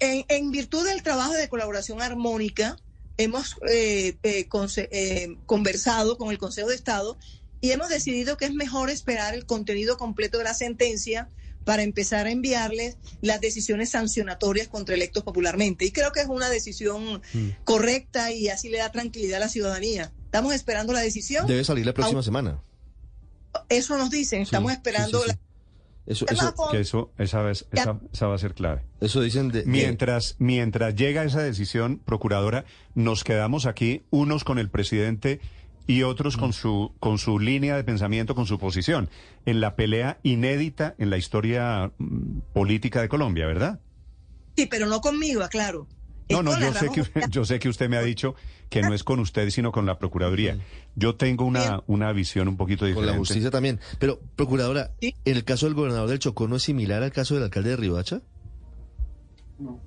En, 0.00 0.24
en 0.28 0.50
virtud 0.50 0.84
del 0.86 1.02
trabajo 1.04 1.32
de 1.34 1.48
colaboración 1.48 2.02
armónica, 2.02 2.76
hemos 3.16 3.56
eh, 3.70 4.16
eh, 4.24 4.48
eh, 4.90 5.36
conversado 5.46 6.18
con 6.18 6.30
el 6.32 6.38
Consejo 6.38 6.68
de 6.68 6.74
Estado 6.74 7.16
y 7.64 7.72
hemos 7.72 7.88
decidido 7.88 8.36
que 8.36 8.44
es 8.44 8.52
mejor 8.54 8.90
esperar 8.90 9.34
el 9.34 9.46
contenido 9.46 9.96
completo 9.96 10.38
de 10.38 10.44
la 10.44 10.54
sentencia 10.54 11.28
para 11.64 11.82
empezar 11.82 12.26
a 12.26 12.30
enviarles 12.30 12.98
las 13.22 13.40
decisiones 13.40 13.88
sancionatorias 13.88 14.68
contra 14.68 14.94
electos 14.94 15.22
popularmente. 15.22 15.86
Y 15.86 15.90
creo 15.92 16.12
que 16.12 16.20
es 16.20 16.26
una 16.28 16.50
decisión 16.50 17.22
correcta 17.64 18.32
y 18.32 18.48
así 18.48 18.68
le 18.68 18.78
da 18.78 18.92
tranquilidad 18.92 19.38
a 19.38 19.40
la 19.46 19.48
ciudadanía. 19.48 20.12
Estamos 20.26 20.52
esperando 20.54 20.92
la 20.92 21.00
decisión. 21.00 21.46
Debe 21.46 21.64
salir 21.64 21.86
la 21.86 21.94
próxima 21.94 22.18
Aún- 22.18 22.24
semana. 22.24 22.60
Eso 23.68 23.96
nos 23.96 24.10
dicen, 24.10 24.42
estamos 24.42 24.72
Sí, 24.72 24.76
esperando 24.76 25.18
sí, 25.22 25.24
sí. 25.24 25.30
la 25.30 25.38
Eso, 26.06 26.26
eso, 26.28 26.54
Que 26.70 26.80
eso, 26.80 27.12
esa, 27.16 27.40
vez- 27.40 27.64
esa, 27.72 27.98
esa 28.12 28.26
va 28.26 28.34
a 28.34 28.38
ser 28.38 28.52
clave. 28.52 28.82
eso 29.00 29.22
dicen 29.22 29.48
de, 29.48 29.60
de- 29.60 29.66
Mientras, 29.66 30.36
mientras 30.38 30.94
llega 30.94 31.24
esa 31.24 31.40
decisión, 31.42 31.98
procuradora, 32.04 32.66
nos 32.94 33.24
quedamos 33.24 33.64
aquí 33.64 34.02
unos 34.10 34.44
con 34.44 34.58
el 34.58 34.68
presidente 34.68 35.40
y 35.86 36.02
otros 36.02 36.36
con 36.36 36.52
su, 36.52 36.92
con 36.98 37.18
su 37.18 37.38
línea 37.38 37.76
de 37.76 37.84
pensamiento, 37.84 38.34
con 38.34 38.46
su 38.46 38.58
posición, 38.58 39.10
en 39.44 39.60
la 39.60 39.76
pelea 39.76 40.18
inédita 40.22 40.94
en 40.98 41.10
la 41.10 41.18
historia 41.18 41.92
mm, 41.98 42.38
política 42.54 43.00
de 43.02 43.08
Colombia, 43.08 43.46
¿verdad? 43.46 43.80
Sí, 44.56 44.66
pero 44.66 44.86
no 44.86 45.00
conmigo, 45.00 45.42
aclaro. 45.42 45.86
No, 46.30 46.42
no, 46.42 46.52
con 46.52 46.60
yo 46.62 46.72
sé, 46.72 46.88
que, 46.88 47.00
usted- 47.02 47.22
yo 47.28 47.44
sé 47.44 47.58
que 47.58 47.68
usted 47.68 47.90
me 47.90 47.98
ha 47.98 48.02
dicho 48.02 48.34
que 48.70 48.80
no 48.80 48.94
es 48.94 49.04
con 49.04 49.20
usted, 49.20 49.50
sino 49.50 49.72
con 49.72 49.84
la 49.84 49.98
Procuraduría. 49.98 50.56
Yo 50.96 51.16
tengo 51.16 51.44
una, 51.44 51.82
una 51.86 52.12
visión 52.12 52.48
un 52.48 52.56
poquito 52.56 52.80
con 52.80 52.88
diferente. 52.88 53.12
la 53.12 53.18
justicia 53.18 53.50
también. 53.50 53.78
Pero, 53.98 54.20
procuradora, 54.36 54.92
¿en 55.02 55.12
el 55.26 55.44
caso 55.44 55.66
del 55.66 55.74
gobernador 55.74 56.08
del 56.08 56.18
Chocó 56.18 56.48
no 56.48 56.56
es 56.56 56.62
similar 56.62 57.02
al 57.02 57.12
caso 57.12 57.34
del 57.34 57.44
alcalde 57.44 57.70
de 57.70 57.76
Riohacha? 57.76 58.22
No, 59.58 59.80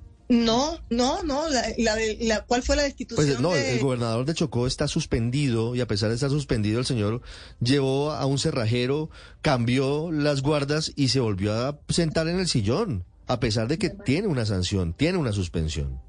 no, 0.90 1.22
no. 1.22 1.48
La, 1.48 1.62
la 1.78 1.94
de- 1.96 2.18
la- 2.22 2.44
¿Cuál 2.44 2.62
fue 2.62 2.76
la 2.76 2.82
destitución? 2.82 3.26
Pues 3.26 3.40
no, 3.40 3.54
el, 3.54 3.62
de- 3.62 3.72
el 3.74 3.80
gobernador 3.80 4.26
de 4.26 4.34
Chocó 4.34 4.66
está 4.66 4.86
suspendido 4.88 5.74
y 5.74 5.80
a 5.80 5.86
pesar 5.86 6.08
de 6.10 6.16
estar 6.16 6.30
suspendido, 6.30 6.78
el 6.80 6.86
señor 6.86 7.22
llevó 7.60 8.12
a 8.12 8.26
un 8.26 8.38
cerrajero, 8.38 9.10
cambió 9.42 10.10
las 10.12 10.42
guardas 10.42 10.92
y 10.96 11.08
se 11.08 11.20
volvió 11.20 11.54
a 11.54 11.78
sentar 11.88 12.28
en 12.28 12.38
el 12.38 12.48
sillón, 12.48 13.04
a 13.26 13.40
pesar 13.40 13.68
de 13.68 13.78
que 13.78 13.90
tiene 13.90 14.26
una 14.28 14.44
sanción, 14.44 14.92
tiene 14.94 15.18
una 15.18 15.32
suspensión. 15.32 16.00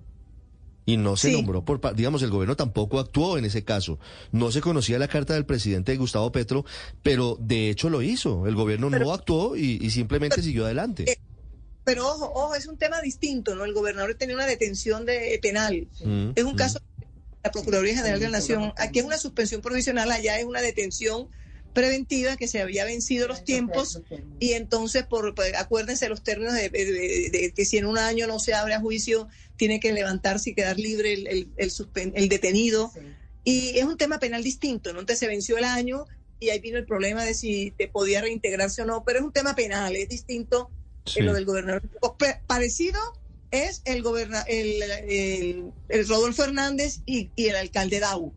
Y 0.86 0.98
no 0.98 1.16
se 1.18 1.30
Sí. 1.30 1.34
nombró 1.36 1.64
por, 1.64 1.80
digamos, 1.96 2.24
el 2.24 2.32
gobierno 2.32 2.56
tampoco 2.56 3.00
actuó 3.00 3.38
en 3.38 3.46
ese 3.46 3.64
caso. 3.64 4.00
No 4.32 4.52
se 4.52 4.60
conocía 4.60 4.98
la 4.98 5.08
carta 5.08 5.36
del 5.36 5.46
presidente 5.46 5.96
Gustavo 5.98 6.32
Petro, 6.32 6.66
pero 7.04 7.38
de 7.40 7.70
hecho 7.70 7.90
lo 7.92 8.02
hizo. 8.02 8.48
El 8.48 8.56
gobierno 8.56 8.90
no 8.90 9.14
actuó 9.14 9.56
y, 9.56 9.78
y 9.80 9.92
simplemente 9.92 10.42
siguió 10.42 10.66
adelante. 10.66 11.20
Pero 11.84 12.08
ojo, 12.08 12.32
ojo, 12.34 12.56
es 12.56 12.68
un 12.68 12.78
tema 12.78 13.02
distinto, 13.02 13.56
¿no? 13.56 13.66
El 13.66 13.74
gobernador 13.74 14.14
tenía 14.16 14.36
una 14.36 14.46
detención 14.46 15.06
de 15.06 15.40
penal. 15.42 15.88
Mm, 16.02 16.32
Es 16.36 16.44
un 16.44 16.54
mm. 16.54 16.58
caso 16.58 16.80
de 17.00 17.08
la 17.44 17.52
Procuraduría 17.52 17.96
General 17.96 18.20
de 18.20 18.26
la 18.28 18.38
Nación. 18.38 18.74
Aquí 18.78 19.00
es 19.00 19.06
una 19.06 19.18
suspensión 19.18 19.62
provisional, 19.62 20.12
allá 20.12 20.38
es 20.38 20.46
una 20.46 20.62
detención 20.62 21.30
preventiva 21.74 22.36
que 22.36 22.48
se 22.48 22.62
había 22.62 22.84
vencido 22.84 23.28
los 23.28 23.44
tiempos 23.44 24.02
y 24.40 24.54
entonces 24.54 25.06
por 25.06 25.36
pues, 25.36 25.54
acuérdense 25.56 26.10
los 26.10 26.24
términos 26.24 26.54
de, 26.56 26.70
de- 26.70 26.86
de- 26.86 27.30
de 27.30 27.54
que 27.54 27.64
si 27.64 27.78
en 27.78 27.86
un 27.86 28.00
año 28.00 28.26
no 28.26 28.40
se 28.40 28.56
abre 28.56 28.74
a 28.74 28.80
juicio 28.82 29.28
tiene 29.56 29.80
que 29.80 29.94
levantarse 29.94 30.50
y 30.50 30.56
quedar 30.56 30.80
libre 30.80 31.14
el, 31.14 31.28
el- 31.28 31.54
el 31.58 31.70
suspen- 31.70 32.12
el 32.16 32.28
detenido 32.28 32.92
y 33.44 33.78
es 33.78 33.86
un 33.86 33.98
tema 33.98 34.18
penal 34.20 34.44
distinto 34.44 34.94
no 34.94 35.00
entonces 35.02 35.20
se 35.20 35.28
venció 35.28 35.60
el 35.60 35.64
año 35.64 36.06
y 36.40 36.50
ahí 36.50 36.60
vino 36.60 36.80
el 36.80 36.86
problema 36.88 37.24
de 37.24 37.36
si 37.36 37.72
te 37.78 37.88
podía 37.88 38.22
reintegrarse 38.22 38.82
o 38.82 38.86
no 38.86 39.04
pero 39.06 39.20
es 39.20 39.26
un 39.26 39.32
tema 39.32 39.54
penal 39.56 39.96
es 39.96 40.10
distinto 40.10 40.72
Sí. 41.14 41.20
en 41.20 41.26
lo 41.28 41.34
del 41.34 41.46
gobernador 41.46 41.82
parecido 42.48 43.00
es 43.52 43.82
el, 43.86 44.04
goberna 44.04 44.42
el, 44.48 44.82
el- 44.82 45.72
el 45.90 46.08
Rodolfo 46.08 46.44
Hernández 46.44 47.02
y, 47.06 47.32
y 47.36 47.48
el 47.48 47.56
alcalde 47.56 48.00
Dau 48.00 48.34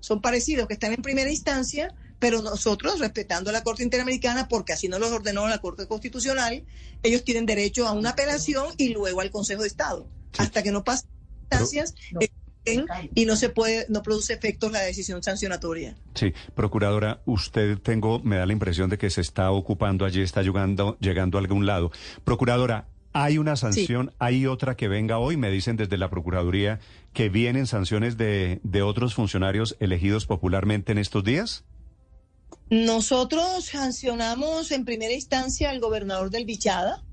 son 0.00 0.20
parecidos, 0.20 0.66
que 0.68 0.74
están 0.74 0.92
en 0.92 1.00
primera 1.02 1.30
instancia, 1.30 1.94
pero 2.18 2.42
nosotros, 2.42 2.98
respetando 3.00 3.50
la 3.52 3.62
Corte 3.62 3.82
Interamericana, 3.82 4.48
porque 4.48 4.72
así 4.74 4.86
nos 4.88 5.00
los 5.00 5.10
ordenó 5.12 5.48
la 5.48 5.58
Corte 5.58 5.86
Constitucional, 5.86 6.64
ellos 7.02 7.24
tienen 7.24 7.46
derecho 7.46 7.86
a 7.86 7.92
una 7.92 8.10
apelación 8.10 8.66
y 8.76 8.90
luego 8.90 9.20
al 9.22 9.30
Consejo 9.30 9.62
de 9.62 9.68
Estado. 9.68 10.06
Hasta 10.36 10.62
que 10.62 10.72
no 10.72 10.84
pasen 10.84 11.08
instancias 11.42 11.94
eh, 12.20 12.28
y 13.14 13.26
no 13.26 13.36
se 13.36 13.48
puede, 13.48 13.86
no 13.88 14.02
produce 14.02 14.32
efectos 14.32 14.72
la 14.72 14.80
decisión 14.80 15.22
sancionatoria. 15.22 15.96
Sí, 16.14 16.32
procuradora, 16.54 17.20
usted 17.26 17.78
tengo, 17.78 18.20
me 18.20 18.36
da 18.36 18.46
la 18.46 18.52
impresión 18.52 18.90
de 18.90 18.98
que 18.98 19.10
se 19.10 19.20
está 19.20 19.50
ocupando 19.50 20.04
allí, 20.04 20.22
está 20.22 20.42
llegando, 20.42 20.96
llegando 21.00 21.38
a 21.38 21.40
algún 21.40 21.66
lado. 21.66 21.90
Procuradora, 22.24 22.88
Hay 23.16 23.38
una 23.38 23.54
sanción, 23.54 24.12
hay 24.18 24.46
otra 24.48 24.74
que 24.76 24.88
venga 24.88 25.18
hoy, 25.18 25.36
me 25.36 25.48
dicen 25.48 25.76
desde 25.76 25.96
la 25.96 26.10
Procuraduría 26.10 26.80
que 27.12 27.28
vienen 27.28 27.68
sanciones 27.68 28.16
de, 28.16 28.58
de 28.64 28.82
otros 28.82 29.14
funcionarios 29.14 29.76
elegidos 29.78 30.26
popularmente 30.26 30.90
en 30.90 30.98
estos 30.98 31.22
días. 31.22 31.64
Nosotros 32.70 33.66
sancionamos 33.66 34.72
en 34.72 34.84
primera 34.84 35.12
instancia 35.12 35.70
al 35.70 35.78
gobernador 35.78 36.30
del 36.30 36.44
Bichada 36.44 37.04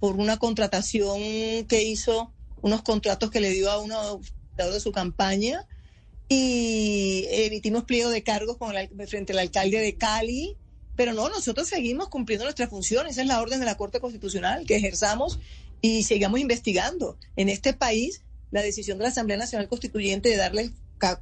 por 0.00 0.16
una 0.16 0.36
contratación 0.36 1.18
que 1.66 1.82
hizo, 1.82 2.34
unos 2.60 2.82
contratos 2.82 3.30
que 3.30 3.40
le 3.40 3.50
dio 3.50 3.70
a 3.70 3.78
uno 3.78 4.20
de 4.56 4.80
su 4.80 4.92
campaña 4.92 5.66
y 6.28 7.26
emitimos 7.28 7.84
pliego 7.84 8.10
de 8.10 8.22
cargos 8.22 8.56
con 8.56 8.76
el, 8.76 8.88
frente 9.06 9.32
al 9.32 9.40
alcalde 9.40 9.78
de 9.78 9.96
Cali. 9.96 10.56
Pero 10.96 11.12
no, 11.12 11.28
nosotros 11.28 11.68
seguimos 11.68 12.08
cumpliendo 12.08 12.44
nuestras 12.44 12.70
funciones. 12.70 13.12
Esa 13.12 13.22
es 13.22 13.28
la 13.28 13.40
orden 13.40 13.60
de 13.60 13.66
la 13.66 13.76
Corte 13.76 14.00
Constitucional 14.00 14.64
que 14.66 14.76
ejerzamos 14.76 15.38
y 15.82 16.04
sigamos 16.04 16.40
investigando. 16.40 17.18
En 17.36 17.50
este 17.50 17.74
país, 17.74 18.22
la 18.50 18.62
decisión 18.62 18.96
de 18.98 19.02
la 19.02 19.10
Asamblea 19.10 19.36
Nacional 19.36 19.68
Constituyente 19.68 20.30
de 20.30 20.36
darle 20.36 20.70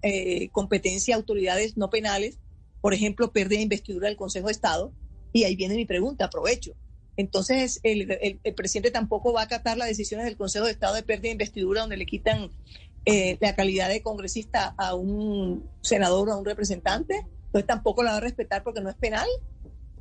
eh, 0.03 0.49
competencia 0.53 1.15
a 1.15 1.19
autoridades 1.19 1.77
no 1.77 1.91
penales 1.91 2.39
por 2.85 2.93
ejemplo, 2.93 3.33
pérdida 3.33 3.57
de 3.57 3.63
investidura 3.63 4.09
del 4.09 4.19
Consejo 4.19 4.49
de 4.49 4.53
Estado. 4.53 4.93
Y 5.33 5.45
ahí 5.45 5.57
viene 5.57 5.75
mi 5.75 5.87
pregunta, 5.87 6.27
aprovecho. 6.27 6.75
Entonces, 7.17 7.81
el, 7.83 8.39
presidente 8.55 8.91
tampoco 8.91 9.33
va 9.33 9.41
a 9.41 9.45
acatar 9.45 9.79
las 9.79 9.89
decisiones 9.89 10.27
del 10.27 10.37
Consejo 10.37 10.67
de 10.67 10.73
Estado 10.73 10.95
de 10.95 11.03
pérdida 11.03 11.29
de 11.29 11.33
investidura 11.33 11.81
donde 11.81 11.97
le 11.97 12.05
quitan 12.05 12.51
eh, 13.05 13.37
la 13.41 13.55
calidad 13.55 13.89
de 13.89 14.03
congresista 14.03 14.75
a 14.77 14.95
un 14.95 15.69
senador 15.81 16.29
o 16.29 16.33
a 16.33 16.37
un 16.37 16.45
representante. 16.45 17.27
Entonces 17.47 17.67
tampoco 17.67 18.03
la 18.03 18.13
va 18.13 18.17
a 18.19 18.21
respetar 18.21 18.63
porque 18.63 18.81
no 18.81 18.91
es 18.91 18.97
penal. 18.97 19.29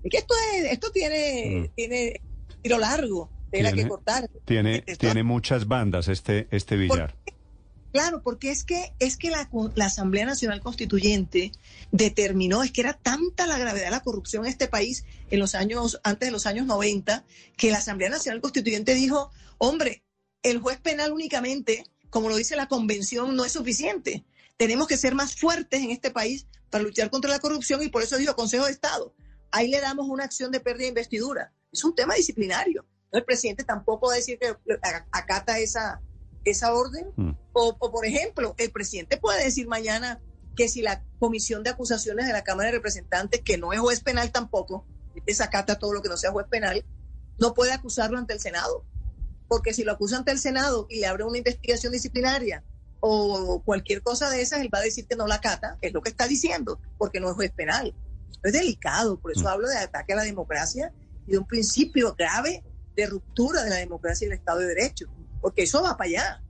Es 0.03 0.11
que 0.11 0.17
esto, 0.17 0.33
es, 0.53 0.71
esto 0.71 0.91
tiene, 0.91 1.69
mm. 1.69 1.75
tiene 1.75 2.21
tiro 2.61 2.77
largo, 2.77 3.29
tela 3.51 3.71
que 3.71 3.87
cortar. 3.87 4.29
Tiene, 4.45 4.81
tiene 4.81 5.23
muchas 5.23 5.67
bandas 5.67 6.07
este, 6.07 6.47
este 6.51 6.75
billar. 6.75 7.15
Claro, 7.93 8.23
porque 8.23 8.49
es 8.49 8.63
que, 8.63 8.91
es 8.97 9.17
que 9.17 9.29
la, 9.29 9.47
Asamblea 9.85 10.25
Nacional 10.25 10.61
Constituyente 10.61 11.51
determinó, 11.91 12.63
es 12.63 12.71
que 12.71 12.81
era 12.81 12.93
tanta 12.93 13.45
la 13.45 13.59
gravedad 13.59 13.85
de 13.85 13.91
la 13.91 14.01
corrupción 14.01 14.45
en 14.45 14.51
este 14.51 14.67
país 14.67 15.05
en 15.29 15.39
los 15.39 15.53
años, 15.53 16.01
antes 16.03 16.27
de 16.27 16.31
los 16.31 16.47
años 16.47 16.65
90, 16.65 17.23
que 17.55 17.69
la 17.69 17.77
Asamblea 17.77 18.09
Nacional 18.09 18.41
Constituyente 18.41 18.95
dijo, 18.95 19.29
hombre, 19.59 20.03
el 20.41 20.59
juez 20.59 20.79
penal 20.79 21.13
únicamente, 21.13 21.83
como 22.13 22.29
lo 22.29 22.35
dice 22.35 22.55
la 22.55 22.67
convención, 22.67 23.35
no 23.35 23.43
es 23.43 23.53
suficiente. 23.53 24.23
Tenemos 24.55 24.87
que 24.87 24.97
ser 24.97 25.15
más 25.15 25.35
fuertes 25.35 25.81
en 25.81 25.89
este 25.89 26.11
país 26.11 26.45
para 26.69 26.83
luchar 26.83 27.09
contra 27.09 27.31
la 27.31 27.39
corrupción 27.39 27.81
y 27.81 27.89
por 27.89 28.03
eso 28.03 28.17
dijo 28.17 28.35
Consejo 28.35 28.65
de 28.65 28.71
Estado. 28.71 29.15
Ahí 29.49 29.67
le 29.67 29.81
damos 29.81 30.07
una 30.07 30.23
acción 30.23 30.51
de 30.51 30.59
pérdida 30.59 30.83
de 30.83 30.89
investidura. 30.89 31.51
Es 31.71 31.83
un 31.83 31.95
tema 31.95 32.13
disciplinario. 32.13 32.85
El 33.11 33.25
presidente 33.25 33.63
tampoco 33.63 34.09
va 34.09 34.13
a 34.13 34.17
decir 34.17 34.37
que 34.37 34.55
acata 35.11 35.57
esa, 35.57 36.01
esa 36.45 36.75
orden. 36.75 37.07
Mm. 37.15 37.31
O, 37.53 37.79
por 37.79 38.05
ejemplo, 38.05 38.53
el 38.59 38.71
presidente 38.71 39.17
puede 39.17 39.43
decir 39.43 39.67
mañana 39.67 40.21
que 40.55 40.69
si 40.69 40.83
la 40.83 41.03
comisión 41.17 41.63
de 41.63 41.71
acusaciones 41.71 42.27
de 42.27 42.33
la 42.33 42.43
Cámara 42.43 42.67
de 42.67 42.77
Representantes, 42.77 43.41
que 43.41 43.57
no 43.57 43.73
es 43.73 43.79
juez 43.79 44.01
penal 44.01 44.31
tampoco, 44.31 44.85
desacata 45.25 45.79
todo 45.79 45.93
lo 45.93 46.03
que 46.03 46.09
no 46.09 46.17
sea 46.17 46.31
juez 46.31 46.45
penal, 46.47 46.85
no 47.39 47.55
puede 47.55 47.73
acusarlo 47.73 48.19
ante 48.19 48.33
el 48.33 48.39
Senado. 48.39 48.85
Porque 49.47 49.73
si 49.73 49.83
lo 49.83 49.91
acusa 49.91 50.17
ante 50.17 50.31
el 50.31 50.39
Senado 50.39 50.87
y 50.89 50.99
le 50.99 51.07
abre 51.07 51.23
una 51.23 51.37
investigación 51.37 51.91
disciplinaria 51.91 52.63
o 52.99 53.61
cualquier 53.65 54.01
cosa 54.01 54.29
de 54.29 54.41
esas, 54.41 54.61
él 54.61 54.69
va 54.73 54.79
a 54.79 54.83
decir 54.83 55.05
que 55.07 55.15
no 55.15 55.27
la 55.27 55.35
acata, 55.35 55.77
es 55.81 55.93
lo 55.93 56.01
que 56.01 56.09
está 56.09 56.25
diciendo, 56.25 56.79
porque 56.97 57.19
no 57.19 57.29
es 57.29 57.35
juez 57.35 57.51
penal. 57.51 57.93
es 58.41 58.53
delicado, 58.53 59.19
por 59.19 59.31
eso 59.31 59.43
mm. 59.43 59.47
hablo 59.47 59.67
de 59.67 59.77
ataque 59.77 60.13
a 60.13 60.17
la 60.17 60.23
democracia 60.23 60.93
y 61.27 61.31
de 61.33 61.37
un 61.37 61.45
principio 61.45 62.15
grave 62.17 62.63
de 62.95 63.05
ruptura 63.07 63.63
de 63.63 63.69
la 63.69 63.75
democracia 63.77 64.25
y 64.25 64.29
del 64.29 64.39
Estado 64.39 64.59
de 64.59 64.67
Derecho 64.67 65.09
porque 65.43 65.63
eso 65.63 65.83
va 65.83 65.97
para 65.97 66.09
allá. 66.09 66.41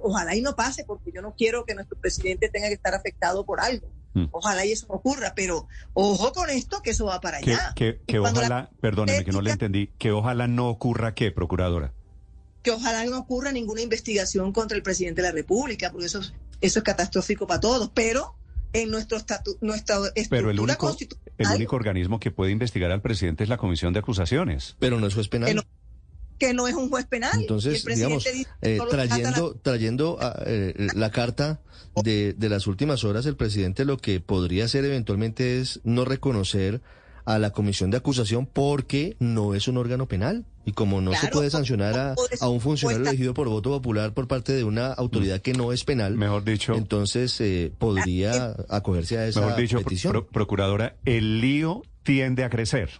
ojalá 0.00 0.34
y 0.34 0.42
no 0.42 0.56
pase, 0.56 0.84
porque 0.84 1.12
yo 1.14 1.22
no 1.22 1.34
quiero 1.36 1.64
que 1.64 1.76
nuestro 1.76 1.96
presidente 1.96 2.50
tenga 2.50 2.66
que 2.66 2.74
estar 2.74 2.92
afectado 2.92 3.46
por 3.46 3.60
algo. 3.60 3.88
Mm. 4.14 4.26
Ojalá 4.32 4.66
y 4.66 4.72
eso 4.72 4.86
no 4.88 4.96
ocurra, 4.96 5.32
pero 5.36 5.68
ojo 5.94 6.32
con 6.32 6.50
esto, 6.50 6.82
que 6.82 6.90
eso 6.90 7.06
va 7.06 7.20
para 7.20 7.38
allá. 7.38 7.72
Que, 7.76 8.00
ojalá, 8.18 8.68
perdóneme 8.80 9.24
que 9.24 9.30
no 9.30 9.40
le 9.40 9.52
entendí, 9.52 9.92
que 9.96 10.10
ojalá 10.10 10.48
no 10.48 10.68
ocurra 10.68 11.14
qué, 11.14 11.30
procuradora. 11.30 11.94
Que 12.62 12.70
ojalá 12.70 13.04
no 13.04 13.18
ocurra 13.18 13.52
ninguna 13.52 13.80
investigación 13.80 14.52
contra 14.52 14.76
el 14.76 14.82
presidente 14.82 15.22
de 15.22 15.28
la 15.28 15.32
República, 15.32 15.90
porque 15.90 16.06
eso, 16.06 16.20
eso 16.60 16.78
es 16.78 16.84
catastrófico 16.84 17.46
para 17.46 17.60
todos, 17.60 17.90
pero 17.94 18.34
en 18.72 18.90
nuestro 18.90 19.16
estatuto, 19.16 19.58
nuestra 19.62 19.96
estructura 20.14 20.28
Pero 20.30 20.50
el 20.50 20.60
único, 20.60 20.96
el 21.38 21.48
único 21.48 21.76
organismo 21.76 22.20
que 22.20 22.30
puede 22.30 22.52
investigar 22.52 22.90
al 22.90 23.02
presidente 23.02 23.42
es 23.42 23.50
la 23.50 23.56
Comisión 23.56 23.92
de 23.92 24.00
Acusaciones. 24.00 24.76
Pero 24.78 25.00
no 25.00 25.06
es 25.06 25.14
juez 25.14 25.28
penal 25.28 25.64
que 26.40 26.54
no 26.54 26.66
es 26.66 26.74
un 26.74 26.88
juez 26.88 27.06
penal. 27.06 27.38
Entonces, 27.38 27.84
digamos, 27.84 28.26
eh, 28.62 28.78
trayendo, 28.88 29.52
la... 29.54 29.62
trayendo 29.62 30.16
ah, 30.20 30.42
eh, 30.46 30.88
la 30.94 31.10
carta 31.10 31.60
de, 32.02 32.32
de 32.32 32.48
las 32.48 32.66
últimas 32.66 33.04
horas, 33.04 33.26
el 33.26 33.36
presidente 33.36 33.84
lo 33.84 33.98
que 33.98 34.20
podría 34.20 34.64
hacer 34.64 34.84
eventualmente 34.86 35.60
es 35.60 35.80
no 35.84 36.06
reconocer 36.06 36.80
a 37.26 37.38
la 37.38 37.50
comisión 37.50 37.90
de 37.90 37.98
acusación 37.98 38.46
porque 38.46 39.16
no 39.20 39.54
es 39.54 39.68
un 39.68 39.76
órgano 39.76 40.08
penal. 40.08 40.46
Y 40.64 40.72
como 40.72 41.00
no 41.00 41.14
se 41.14 41.28
puede 41.28 41.50
sancionar 41.50 41.98
a, 41.98 42.14
a, 42.40 42.48
un 42.48 42.60
funcionario 42.60 43.08
elegido 43.08 43.32
por 43.32 43.48
voto 43.48 43.70
popular 43.70 44.12
por 44.12 44.28
parte 44.28 44.52
de 44.52 44.62
una 44.62 44.92
autoridad 44.92 45.40
que 45.40 45.54
no 45.54 45.72
es 45.72 45.84
penal, 45.84 46.16
mejor 46.16 46.44
dicho, 46.44 46.74
entonces 46.74 47.40
eh, 47.40 47.72
podría 47.78 48.54
acogerse 48.68 49.18
a 49.18 49.26
esa 49.26 49.40
mejor 49.40 49.60
dicho, 49.60 49.78
petición. 49.78 50.26
procuradora, 50.30 50.96
el 51.06 51.40
lío 51.40 51.82
tiende 52.02 52.44
a 52.44 52.50
crecer. 52.50 52.90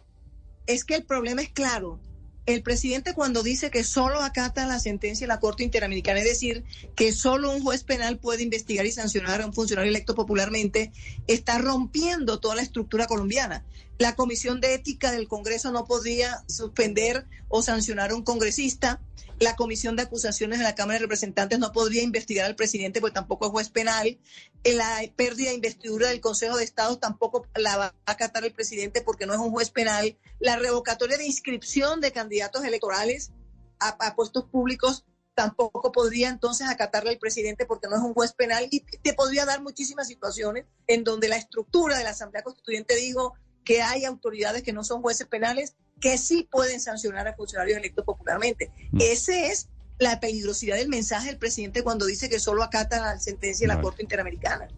Es 0.66 0.84
que 0.84 0.94
el 0.94 1.05
problema 1.05 1.42
es 1.42 1.50
claro 1.50 2.00
el 2.47 2.62
presidente 2.62 3.14
cuando 3.14 3.42
dice 3.42 3.70
que 3.70 3.84
solo 3.84 4.20
acata 4.20 4.66
la 4.66 4.80
sentencia 4.80 5.26
de 5.26 5.28
la 5.28 5.40
Corte 5.40 5.62
Interamericana, 5.62 6.20
es 6.20 6.26
decir, 6.26 6.64
que 6.97 7.12
solo 7.12 7.50
un 7.52 7.62
juez 7.62 7.84
penal 7.84 8.18
puede 8.18 8.42
investigar 8.42 8.86
y 8.86 8.92
sancionar 8.92 9.42
a 9.42 9.47
un 9.47 9.52
funcionario 9.52 9.90
electo 9.90 10.14
popularmente, 10.14 10.92
está 11.26 11.58
rompiendo 11.58 12.40
toda 12.40 12.56
la 12.56 12.62
estructura 12.62 13.06
colombiana. 13.06 13.64
La 14.01 14.17
Comisión 14.17 14.61
de 14.61 14.73
Ética 14.73 15.12
del 15.12 15.29
Congreso 15.29 15.70
no 15.73 15.85
podría 15.85 16.43
suspender 16.49 17.27
o 17.49 17.62
sancionar 17.62 18.11
a 18.11 18.15
un 18.17 18.23
congresista 18.23 18.99
la 19.41 19.57
Comisión 19.57 19.95
de 19.95 20.03
Acusaciones 20.03 20.59
de 20.59 20.65
la 20.65 20.75
Cámara 20.75 20.99
de 20.99 21.05
Representantes 21.05 21.59
no 21.59 21.70
podría 21.73 22.03
investigar 22.03 22.47
al 22.47 22.57
presidente 22.57 23.01
porque 23.01 23.15
tampoco 23.15 23.47
es 23.47 23.53
juez 23.53 23.69
penal. 23.70 24.19
La 24.65 25.03
pérdida 25.17 25.49
de 25.49 25.55
investidura 25.55 26.09
del 26.09 26.20
Consejo 26.20 26.57
de 26.57 26.65
Estado 26.65 26.99
tampoco 26.99 27.47
la 27.55 27.77
va 27.77 27.95
a 28.05 28.12
acatar 28.12 28.45
el 28.45 28.53
presidente 28.53 29.03
porque 29.03 29.27
no 29.27 29.33
es 29.33 29.39
un 29.39 29.51
juez 29.51 29.70
penal. 29.70 30.19
La 30.39 30.57
revocatoria 30.57 31.19
de 31.19 31.27
inscripción 31.27 32.01
de 32.01 32.12
candidatos 32.12 32.65
electorales 32.65 33.33
a, 33.79 34.15
puestos 34.15 34.45
públicos 34.45 35.05
tampoco 35.35 35.93
podría 35.93 36.29
entonces 36.29 36.69
acatarle 36.69 37.11
al 37.11 37.19
presidente 37.19 37.65
porque 37.65 37.89
no 37.89 37.97
es 37.97 38.03
un 38.03 38.12
juez 38.12 38.33
penal 38.33 38.67
y 38.70 38.81
te 38.81 39.15
podría 39.15 39.47
dar 39.47 39.62
muchísimas 39.62 40.07
situaciones 40.09 40.67
en 40.87 41.05
donde 41.05 41.29
la 41.29 41.37
estructura 41.37 41.97
de 41.97 42.05
la 42.05 42.11
Asamblea 42.11 42.43
Constituyente 42.43 42.95
dijo 42.97 43.35
que 43.64 43.82
hay 43.82 44.05
autoridades 44.05 44.62
que 44.62 44.72
no 44.72 44.84
son 44.84 45.02
jueces 45.02 45.26
penales 45.26 45.74
que 46.00 46.18
sí 46.18 46.48
pueden 46.50 46.80
sancionar 46.80 47.28
a 47.28 47.34
funcionarios 47.34 47.78
electos 47.78 48.05
popularmente. 48.05 48.70
Mm. 48.90 49.00
Ese 49.00 49.48
es 49.48 49.68
la 49.98 50.18
peligrosidad 50.18 50.76
del 50.76 50.89
mensaje 50.89 51.28
del 51.28 51.36
presidente 51.36 51.82
cuando 51.82 52.06
dice 52.06 52.28
que 52.30 52.40
solo 52.40 52.62
acata 52.62 53.00
la 53.00 53.18
sentencia 53.18 53.68
de 53.68 53.74
la 53.74 53.80
Corte 53.80 54.02
Interamericana. 54.02 54.68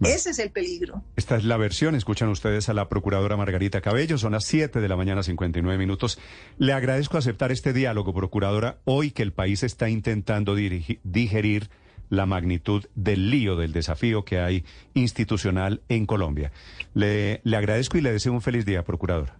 Ese 0.00 0.30
es 0.30 0.38
el 0.40 0.50
peligro. 0.50 1.04
Esta 1.14 1.36
es 1.36 1.44
la 1.44 1.56
versión. 1.56 1.94
Escuchan 1.94 2.28
ustedes 2.28 2.68
a 2.68 2.74
la 2.74 2.88
procuradora 2.88 3.36
Margarita 3.36 3.80
Cabello. 3.80 4.18
Son 4.18 4.32
las 4.32 4.44
7 4.44 4.80
de 4.80 4.88
la 4.88 4.96
mañana, 4.96 5.22
59 5.22 5.78
minutos. 5.78 6.18
Le 6.58 6.72
agradezco 6.72 7.18
aceptar 7.18 7.52
este 7.52 7.72
diálogo, 7.72 8.12
procuradora, 8.12 8.80
hoy 8.84 9.12
que 9.12 9.22
el 9.22 9.32
país 9.32 9.62
está 9.62 9.88
intentando 9.88 10.56
digerir 10.56 11.70
la 12.12 12.26
magnitud 12.26 12.84
del 12.94 13.30
lío, 13.30 13.56
del 13.56 13.72
desafío 13.72 14.22
que 14.26 14.38
hay 14.38 14.66
institucional 14.92 15.80
en 15.88 16.04
Colombia. 16.04 16.52
Le, 16.92 17.40
le 17.42 17.56
agradezco 17.56 17.96
y 17.96 18.02
le 18.02 18.12
deseo 18.12 18.34
un 18.34 18.42
feliz 18.42 18.66
día, 18.66 18.84
procuradora. 18.84 19.38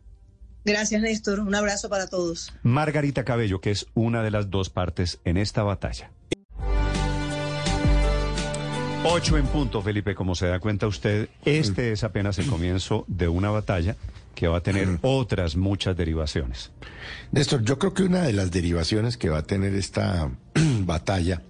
Gracias, 0.65 1.03
Néstor. 1.03 1.41
Un 1.41 1.55
abrazo 1.55 1.91
para 1.91 2.07
todos. 2.07 2.51
Margarita 2.63 3.25
Cabello, 3.25 3.61
que 3.61 3.73
es 3.73 3.89
una 3.93 4.23
de 4.23 4.31
las 4.31 4.49
dos 4.49 4.71
partes 4.71 5.21
en 5.27 5.37
esta 5.37 5.63
batalla. 5.63 6.13
Ocho 9.05 9.37
en 9.37 9.47
punto, 9.49 9.83
Felipe, 9.83 10.15
como 10.15 10.35
se 10.35 10.47
da 10.47 10.59
cuenta 10.59 10.87
usted, 10.87 11.29
este 11.45 11.93
es 11.93 12.05
apenas 12.05 12.39
el 12.39 12.47
comienzo 12.47 13.05
de 13.07 13.29
una 13.29 13.51
batalla 13.51 13.97
que 14.35 14.49
va 14.49 14.59
a 14.59 14.63
tener 14.63 14.99
otras 15.03 15.57
muchas 15.57 15.95
derivaciones. 15.95 16.71
Néstor, 17.33 17.65
yo 17.65 17.79
creo 17.79 17.93
que 17.93 18.05
una 18.05 18.23
de 18.23 18.33
las 18.33 18.51
derivaciones 18.51 19.19
que 19.19 19.29
va 19.29 19.39
a 19.39 19.43
tener 19.43 19.75
esta 19.75 20.31
batalla 20.87 21.43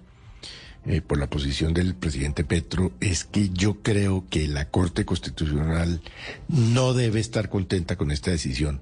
eh, 0.85 1.01
por 1.01 1.19
la 1.19 1.29
posición 1.29 1.75
del 1.75 1.95
presidente 1.95 2.43
Petro 2.43 2.93
es 3.01 3.25
que 3.25 3.51
yo 3.51 3.83
creo 3.83 4.25
que 4.29 4.49
la 4.49 4.69
Corte 4.69 5.05
Constitucional 5.05 6.01
no 6.49 6.93
debe 6.93 7.21
estar 7.21 7.49
contenta 7.49 7.95
con 7.95 8.11
esta 8.11 8.33
decisión, 8.33 8.81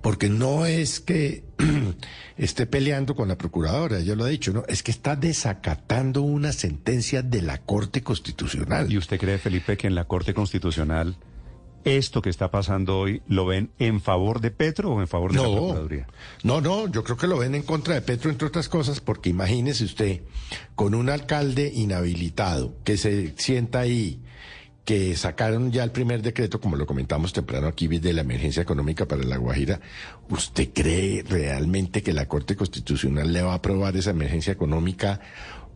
porque 0.00 0.30
no 0.30 0.64
es 0.64 1.00
que 1.00 1.44
esté 2.38 2.64
peleando 2.64 3.14
con 3.14 3.28
la 3.28 3.36
procuradora, 3.36 4.00
ya 4.00 4.14
lo 4.14 4.24
ha 4.24 4.28
dicho, 4.28 4.54
no, 4.54 4.64
es 4.68 4.82
que 4.82 4.90
está 4.90 5.16
desacatando 5.16 6.22
una 6.22 6.52
sentencia 6.52 7.22
de 7.22 7.42
la 7.42 7.58
Corte 7.58 8.02
Constitucional. 8.02 8.90
¿Y 8.90 8.96
usted 8.96 9.20
cree, 9.20 9.36
Felipe, 9.36 9.76
que 9.76 9.86
en 9.86 9.94
la 9.94 10.04
Corte 10.04 10.32
Constitucional 10.32 11.16
¿Esto 11.84 12.22
que 12.22 12.30
está 12.30 12.50
pasando 12.50 12.98
hoy 12.98 13.22
lo 13.28 13.44
ven 13.44 13.70
en 13.78 14.00
favor 14.00 14.40
de 14.40 14.50
Petro 14.50 14.92
o 14.92 15.00
en 15.00 15.08
favor 15.08 15.32
de 15.32 15.38
la 15.38 15.44
Procuraduría? 15.44 16.06
No, 16.42 16.62
no, 16.62 16.88
yo 16.88 17.04
creo 17.04 17.18
que 17.18 17.26
lo 17.26 17.38
ven 17.38 17.54
en 17.54 17.62
contra 17.62 17.94
de 17.94 18.00
Petro, 18.00 18.30
entre 18.30 18.48
otras 18.48 18.70
cosas, 18.70 19.00
porque 19.00 19.28
imagínese 19.28 19.84
usted, 19.84 20.22
con 20.74 20.94
un 20.94 21.10
alcalde 21.10 21.70
inhabilitado 21.74 22.74
que 22.84 22.96
se 22.96 23.34
sienta 23.36 23.80
ahí, 23.80 24.22
que 24.84 25.16
sacaron 25.16 25.72
ya 25.72 25.82
el 25.82 25.90
primer 25.90 26.22
decreto, 26.22 26.60
como 26.60 26.76
lo 26.76 26.86
comentamos 26.86 27.32
temprano 27.32 27.66
aquí, 27.66 27.86
de 27.86 28.12
la 28.12 28.20
emergencia 28.20 28.62
económica 28.62 29.06
para 29.06 29.22
La 29.22 29.38
Guajira, 29.38 29.80
¿usted 30.28 30.70
cree 30.74 31.22
realmente 31.22 32.02
que 32.02 32.12
la 32.12 32.28
Corte 32.28 32.54
Constitucional 32.54 33.32
le 33.32 33.42
va 33.42 33.52
a 33.52 33.56
aprobar 33.56 33.96
esa 33.96 34.10
emergencia 34.10 34.52
económica? 34.52 35.20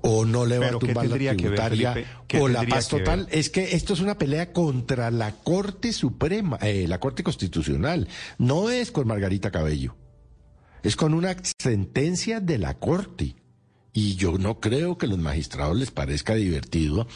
O 0.03 0.25
no 0.25 0.47
le 0.47 0.59
va 0.59 0.69
a 0.69 0.79
tumbar 0.79 1.07
la 1.07 1.17
tributaria 1.17 1.95
o 2.41 2.49
la 2.49 2.63
paz 2.65 2.89
total. 2.89 3.29
Es 3.31 3.51
que 3.51 3.75
esto 3.75 3.95
es 3.95 4.01
una 4.01 4.19
pelea 4.19 4.53
contra 4.53 5.11
la 5.11 5.33
Corte 5.33 5.93
Suprema, 5.93 6.59
eh, 6.63 6.87
la 6.89 7.01
Corte 7.01 7.23
Constitucional. 7.23 8.09
No 8.39 8.71
es 8.71 8.91
con 8.91 9.07
Margarita 9.07 9.51
Cabello. 9.51 9.97
Es 10.83 10.97
con 10.97 11.15
una 11.15 11.37
sentencia 11.59 12.41
de 12.41 12.59
la 12.59 12.75
Corte. 12.75 13.35
Y 13.93 14.15
yo 14.15 14.39
no 14.39 14.61
creo 14.61 14.97
que 14.97 15.07
a 15.07 15.09
los 15.09 15.19
magistrados 15.19 15.77
les 15.77 15.91
parezca 15.91 16.35
divertido 16.35 17.09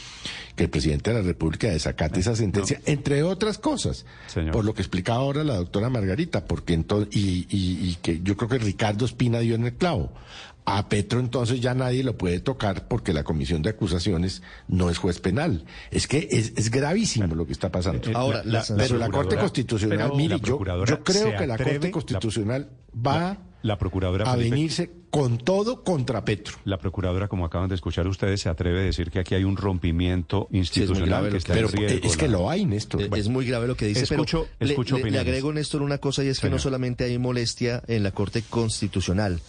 que 0.57 0.65
el 0.65 0.70
presidente 0.70 1.12
de 1.12 1.20
la 1.20 1.23
República 1.25 1.69
desacate 1.69 2.19
esa 2.19 2.35
sentencia, 2.35 2.81
entre 2.86 3.23
otras 3.23 3.59
cosas, 3.59 4.05
por 4.51 4.65
lo 4.65 4.75
que 4.75 4.83
explicaba 4.83 5.20
ahora 5.20 5.44
la 5.44 5.57
doctora 5.57 5.91
Margarita, 5.91 6.44
porque 6.47 6.75
entonces, 6.75 7.15
y, 7.15 7.47
y 7.51 7.99
que 8.02 8.20
yo 8.23 8.36
creo 8.36 8.49
que 8.49 8.59
Ricardo 8.59 9.05
Espina 9.05 9.39
dio 9.39 9.55
en 9.55 9.67
el 9.67 9.75
clavo. 9.75 10.12
A 10.65 10.89
Petro 10.89 11.19
entonces 11.19 11.61
ya 11.61 11.75
nadie 11.75 12.05
lo 12.05 12.17
puede 12.17 12.39
tocar 12.39 12.87
porque 12.87 13.13
la 13.13 13.25
comisión 13.25 13.63
de 13.63 13.71
acusaciones 13.71 14.43
no 14.69 14.91
es 14.91 14.99
juez 14.99 15.19
penal. 15.19 15.65
Es 15.91 16.07
que 16.07 16.29
es, 16.31 16.71
gravísimo 16.71 17.35
lo 17.35 17.47
que 17.47 17.53
está 17.53 17.71
pasando. 17.71 18.09
Eh, 18.09 18.13
Ahora, 18.15 18.43
la, 18.45 18.65
pero 18.77 18.97
la 18.97 19.09
Corte 19.09 19.37
Constitucional, 19.37 20.13
mire, 20.17 20.39
yo, 20.41 20.59
creo 20.59 21.37
que 21.37 21.47
la 21.47 21.59
Corte 21.59 21.91
Constitucional 21.91 22.71
va 22.95 23.39
la 23.63 23.79
procuradora 23.79 24.31
a 24.31 24.37
venirse 24.37 24.91
con 25.11 25.39
todo 25.39 25.85
contra 25.85 26.25
Petro. 26.25 26.57
La 26.65 26.79
procuradora, 26.79 27.29
como 27.29 27.45
acaban 27.45 27.69
de 27.69 27.75
escuchar 27.75 28.07
ustedes, 28.07 28.41
se 28.41 28.49
atreve 28.49 28.81
a 28.81 28.83
decir 28.83 29.11
que 29.11 29.19
aquí 29.19 29.35
hay 29.35 29.45
un 29.45 29.57
rompimiento 29.57 30.49
institucional 30.51 31.31
que 31.31 31.37
está 31.37 31.55
pero 31.55 31.69
en 31.69 31.77
riesgo. 31.77 32.07
Es 32.07 32.17
que 32.17 32.29
lo 32.29 32.51
hay, 32.51 32.65
Néstor. 32.65 33.03
Es, 33.17 33.29
muy 33.29 33.47
grave 33.47 33.67
lo 33.67 33.77
que 33.77 33.87
dice, 33.87 34.05
escucho, 34.05 34.49
pero 34.59 34.71
escucho 34.71 34.99
le, 34.99 35.11
le, 35.11 35.19
agrego, 35.19 35.53
Néstor, 35.53 35.83
una 35.83 35.99
cosa 35.99 36.25
y 36.25 36.29
es 36.29 36.41
que 36.41 36.51
no 36.51 36.59
solamente 36.59 37.05
hay 37.05 37.19
molestia 37.19 37.83
en 37.87 38.03
la 38.03 38.13
Corte 38.13 38.43
Constitucional, 38.49 39.41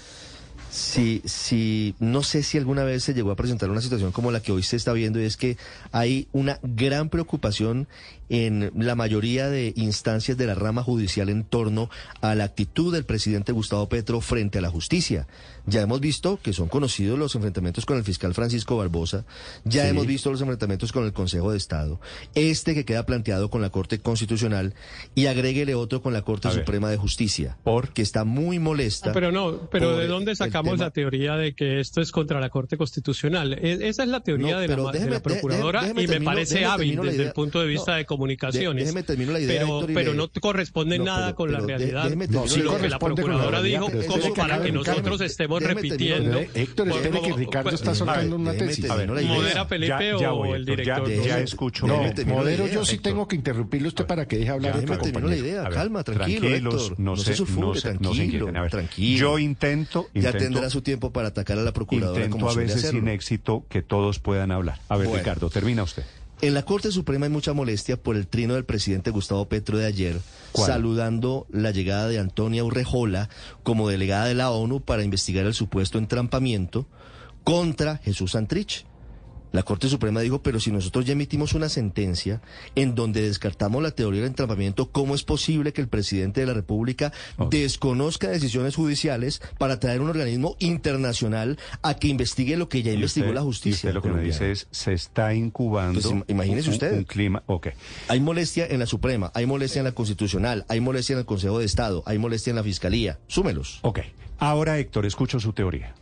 si, 0.74 1.22
si, 1.26 1.94
no 2.00 2.24
sé 2.24 2.42
si 2.42 2.58
alguna 2.58 2.84
vez 2.84 3.04
se 3.04 3.14
llegó 3.14 3.30
a 3.30 3.36
presentar 3.36 3.70
una 3.70 3.80
situación 3.80 4.12
como 4.12 4.32
la 4.32 4.42
que 4.42 4.52
hoy 4.52 4.64
se 4.64 4.76
está 4.76 4.92
viendo 4.92 5.22
y 5.22 5.26
es 5.26 5.38
que 5.38 5.56
hay 5.92 6.28
una 6.32 6.58
gran 6.64 7.10
preocupación 7.10 7.88
en 8.30 8.72
la 8.76 8.96
mayoría 8.96 9.50
de 9.50 9.74
instancias 9.76 10.38
de 10.38 10.48
la 10.48 10.56
rama 10.56 10.84
judicial 10.84 11.30
en 11.30 11.44
torno 11.44 11.90
a 12.22 12.36
la 12.36 12.46
actitud 12.46 12.94
del 12.94 13.06
presidente 13.06 13.52
Gustavo 13.52 13.90
Petro 13.90 14.22
frente 14.22 14.60
a 14.60 14.62
la 14.62 14.70
justicia. 14.70 15.28
Ya 15.66 15.82
hemos 15.82 16.02
visto 16.02 16.40
que 16.42 16.52
son 16.52 16.68
conocidos 16.68 17.18
los 17.18 17.36
enfrentamientos 17.36 17.86
con 17.86 17.98
el 17.98 18.04
fiscal 18.04 18.34
Francisco 18.34 18.76
Barbosa, 18.76 19.26
ya 19.64 19.88
hemos 19.88 20.06
visto 20.06 20.30
los 20.30 20.42
enfrentamientos 20.42 20.92
con 20.92 21.06
el 21.06 21.14
Consejo 21.14 21.52
de 21.52 21.58
Estado, 21.58 22.02
este 22.36 22.74
que 22.74 22.84
queda 22.84 23.06
planteado 23.06 23.50
con 23.50 23.62
la 23.62 23.70
Corte 23.70 24.00
Constitucional 24.00 24.74
y 25.16 25.28
agréguele 25.28 25.74
otro 25.76 26.02
con 26.02 26.12
la 26.12 26.22
Corte 26.22 26.52
Suprema 26.52 26.90
de 26.90 26.98
Justicia, 26.98 27.58
¿Por? 27.64 27.94
que 27.94 28.02
está 28.02 28.26
muy 28.26 28.60
molesta. 28.60 29.14
pero 29.14 29.32
no, 29.32 29.70
pero 29.72 29.98
¿de 29.98 30.08
dónde 30.08 30.36
sacamos 30.36 30.80
la 30.80 30.92
teoría 30.92 31.38
de 31.38 31.56
que 31.56 31.80
esto 31.80 32.02
es 32.02 32.12
contra 32.12 32.42
la 32.42 32.50
Corte 32.50 32.76
Constitucional? 32.76 33.54
E, 33.54 33.88
esa 33.88 34.04
es 34.04 34.10
la 34.10 34.20
teoría 34.20 34.60
de, 34.60 34.68
la, 34.68 35.22
Procuradora 35.22 35.88
y 35.90 36.08
me 36.08 36.20
parece 36.20 36.66
hábil 36.66 37.00
desde 37.02 37.24
el 37.24 37.32
punto 37.32 37.62
de 37.62 37.68
vista 37.68 37.96
de 37.96 38.06
comunicaciones. 38.14 38.86
déjeme 38.86 39.04
terminar 39.04 39.34
la 39.34 39.40
idea, 39.40 39.62
pero, 39.62 39.88
pero 39.94 40.14
no 40.14 40.30
corresponde 40.42 41.00
nada 41.00 41.36
con 41.36 41.52
la 41.52 41.60
realidad. 41.60 42.12
lo 42.12 42.78
que 42.78 42.90
la 42.90 43.00
Procuradora 43.00 43.62
dijo 43.62 43.90
como 44.08 44.34
para 44.34 44.62
que 44.62 44.72
nosotros 44.72 45.22
estemos 45.22 45.62
repitiendo. 45.62 46.40
Héctor, 46.54 46.90
espere 46.90 47.22
que 47.22 47.34
Ricardo 47.34 47.72
está 47.72 47.96
soltando 47.96 48.36
una 48.36 48.54
tesis. 48.54 48.88
¿Modera 48.88 49.66
Felipe 49.66 50.14
o 50.14 50.56
el 50.56 50.66
director? 50.66 51.10
Ya 51.10 51.40
escucho. 51.40 51.88
No, 51.88 52.02
modero 52.26 52.68
yo 52.68 52.86
sí 52.86 52.98
tengo 52.98 53.28
que 53.28 53.36
interrumpirle 53.36 53.88
usted 53.88 54.06
para 54.06 54.28
que 54.28 54.38
deje 54.38 54.50
hablar. 54.50 54.76
Déjeme 54.76 54.98
terminar 54.98 55.30
la 55.30 55.38
idea. 55.38 55.70
Calma, 55.70 56.04
tranquilo. 56.04 56.72
No 56.98 57.16
se 57.18 57.36
sulfure, 57.36 57.82
tranquilo. 57.82 58.52
Tranquilo. 58.70 59.20
Yo 59.20 59.40
intento. 59.40 60.10
Ya 60.14 60.32
tendrá 60.32 60.70
su 60.70 60.82
tiempo 60.82 61.12
para 61.12 61.30
atacar 61.30 61.58
a 61.58 61.64
la 61.64 61.74
Procuradora. 61.74 62.26
Intento 62.26 62.50
a 62.50 62.54
veces 62.54 62.90
sin 62.90 63.08
éxito 63.08 63.66
que 63.70 63.82
todos 63.82 64.20
puedan 64.20 64.52
hablar. 64.52 64.80
A 64.90 64.98
ver, 64.98 65.10
Ricardo, 65.10 65.50
termina 65.50 65.84
usted. 65.84 66.04
En 66.44 66.54
la 66.54 66.64
Corte 66.64 66.92
Suprema 66.92 67.26
hay 67.26 67.32
mucha 67.32 67.54
molestia 67.54 67.96
por 67.96 68.18
el 68.18 68.28
trino 68.28 68.56
del 68.56 68.66
presidente 68.66 69.12
Gustavo 69.12 69.48
Petro 69.48 69.78
de 69.78 69.86
ayer, 69.86 70.20
saludando 70.54 71.48
la 71.50 71.72
llegada 71.72 72.10
de 72.10 72.20
Antonia 72.20 72.66
Urrejola 72.66 73.30
como 73.64 73.88
delegada 73.88 74.26
de 74.26 74.34
la 74.34 74.52
ONU 74.52 74.82
para 74.82 75.06
investigar 75.06 75.46
el 75.46 75.54
supuesto 75.54 76.00
entrampamiento 76.00 76.86
contra 77.46 77.96
Jesús 78.00 78.32
Santrich. 78.32 78.86
La 79.54 79.62
Corte 79.62 79.88
Suprema 79.88 80.20
dijo, 80.22 80.42
pero 80.42 80.60
si 80.60 80.72
nosotros 80.72 81.06
ya 81.06 81.14
emitimos 81.14 81.54
una 81.54 81.70
sentencia 81.70 82.42
en 82.74 82.96
donde 82.96 83.22
descartamos 83.22 83.84
la 83.84 83.92
teoría 83.92 84.22
del 84.22 84.32
entrampamiento, 84.32 84.90
¿cómo 84.90 85.14
es 85.14 85.24
posible 85.24 85.74
que 85.74 85.82
el 85.82 85.88
presidente 85.88 86.42
de 86.42 86.48
la 86.48 86.56
República 86.56 87.14
desconozca 87.52 88.30
decisiones 88.30 88.76
judiciales 88.76 89.44
para 89.60 89.80
traer 89.80 90.02
un 90.02 90.10
organismo 90.10 90.56
internacional 90.58 91.60
a 91.84 91.94
que 91.94 92.08
investigue 92.08 92.58
lo 92.58 92.68
que 92.68 92.82
ya 92.82 92.94
investigó 92.94 93.32
la 93.32 93.42
justicia? 93.42 93.90
Usted 93.90 93.94
lo 93.94 94.02
que 94.02 94.10
me 94.10 94.24
dice 94.24 94.52
es, 94.52 94.68
se 94.72 94.94
está 94.94 95.36
incubando 95.36 96.00
Entonces, 96.00 96.24
imagínese 96.30 96.70
un, 96.70 96.74
usted. 96.74 96.98
un 96.98 97.04
clima... 97.04 97.44
Ok. 97.46 97.68
Hay 98.08 98.20
molestia 98.20 98.66
en 98.66 98.80
la 98.80 98.88
Suprema, 98.88 99.32
hay 99.36 99.46
molestia 99.46 99.82
en 99.82 99.86
la 99.86 99.92
Constitucional, 99.92 100.66
hay 100.68 100.80
molestia 100.80 101.14
en 101.14 101.20
el 101.20 101.26
Consejo 101.26 101.60
de 101.60 101.66
Estado, 101.66 102.02
hay 102.08 102.18
molestia 102.18 102.50
en 102.50 102.56
la 102.56 102.64
Fiscalía. 102.64 103.20
Súmelos. 103.28 103.82
Ok. 103.84 104.00
Ahora, 104.40 104.80
Héctor, 104.80 105.06
escucho 105.06 105.40
su 105.40 105.54
teoría. 105.54 105.94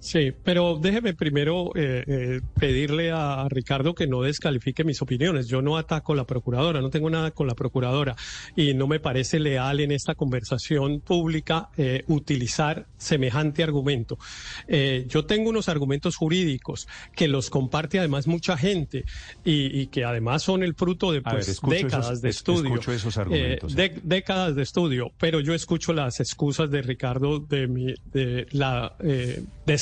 Sí, 0.00 0.32
pero 0.44 0.78
déjeme 0.80 1.12
primero 1.12 1.72
eh, 1.74 2.04
eh, 2.06 2.40
pedirle 2.58 3.10
a, 3.10 3.42
a, 3.42 3.48
Ricardo 3.48 3.94
que 3.94 4.06
no 4.06 4.22
descalifique 4.22 4.84
mis 4.84 5.02
opiniones. 5.02 5.48
Yo 5.48 5.60
no 5.60 5.76
ataco 5.76 6.12
a 6.12 6.16
la 6.16 6.24
procuradora, 6.24 6.80
no 6.80 6.90
tengo 6.90 7.10
nada 7.10 7.32
con 7.32 7.48
la 7.48 7.54
procuradora 7.54 8.14
y 8.54 8.74
no 8.74 8.86
me 8.86 9.00
parece 9.00 9.40
leal 9.40 9.80
en 9.80 9.90
esta 9.90 10.14
conversación 10.14 11.00
pública 11.00 11.70
eh, 11.76 12.04
utilizar 12.06 12.86
semejante 12.96 13.62
argumento. 13.62 14.18
Yo 15.08 15.24
tengo 15.24 15.50
unos 15.50 15.68
argumentos 15.68 16.16
jurídicos 16.16 16.86
que 17.14 17.26
los 17.26 17.50
comparte 17.50 17.98
además 17.98 18.26
mucha 18.26 18.56
gente 18.56 19.04
y, 19.44 19.80
y 19.80 19.86
que 19.88 20.04
además 20.04 20.42
son 20.42 20.62
el 20.62 20.74
fruto 20.74 21.10
de 21.10 21.22
pues, 21.22 21.60
ver, 21.62 21.82
décadas 21.82 22.06
esos, 22.06 22.22
de 22.22 22.28
estudio. 22.28 22.74
Escucho 22.74 22.92
esos 22.92 23.16
argumentos. 23.16 23.74
De, 23.74 24.00
décadas 24.02 24.54
de 24.54 24.62
estudio, 24.62 25.12
pero 25.18 25.40
yo 25.40 25.54
escucho 25.54 25.92
las 25.92 26.20
excusas 26.20 26.70
de 26.70 26.82
Ricardo 26.82 27.40
de, 27.40 27.66
mi, 27.66 27.94
de 28.12 28.46
la 28.52 28.94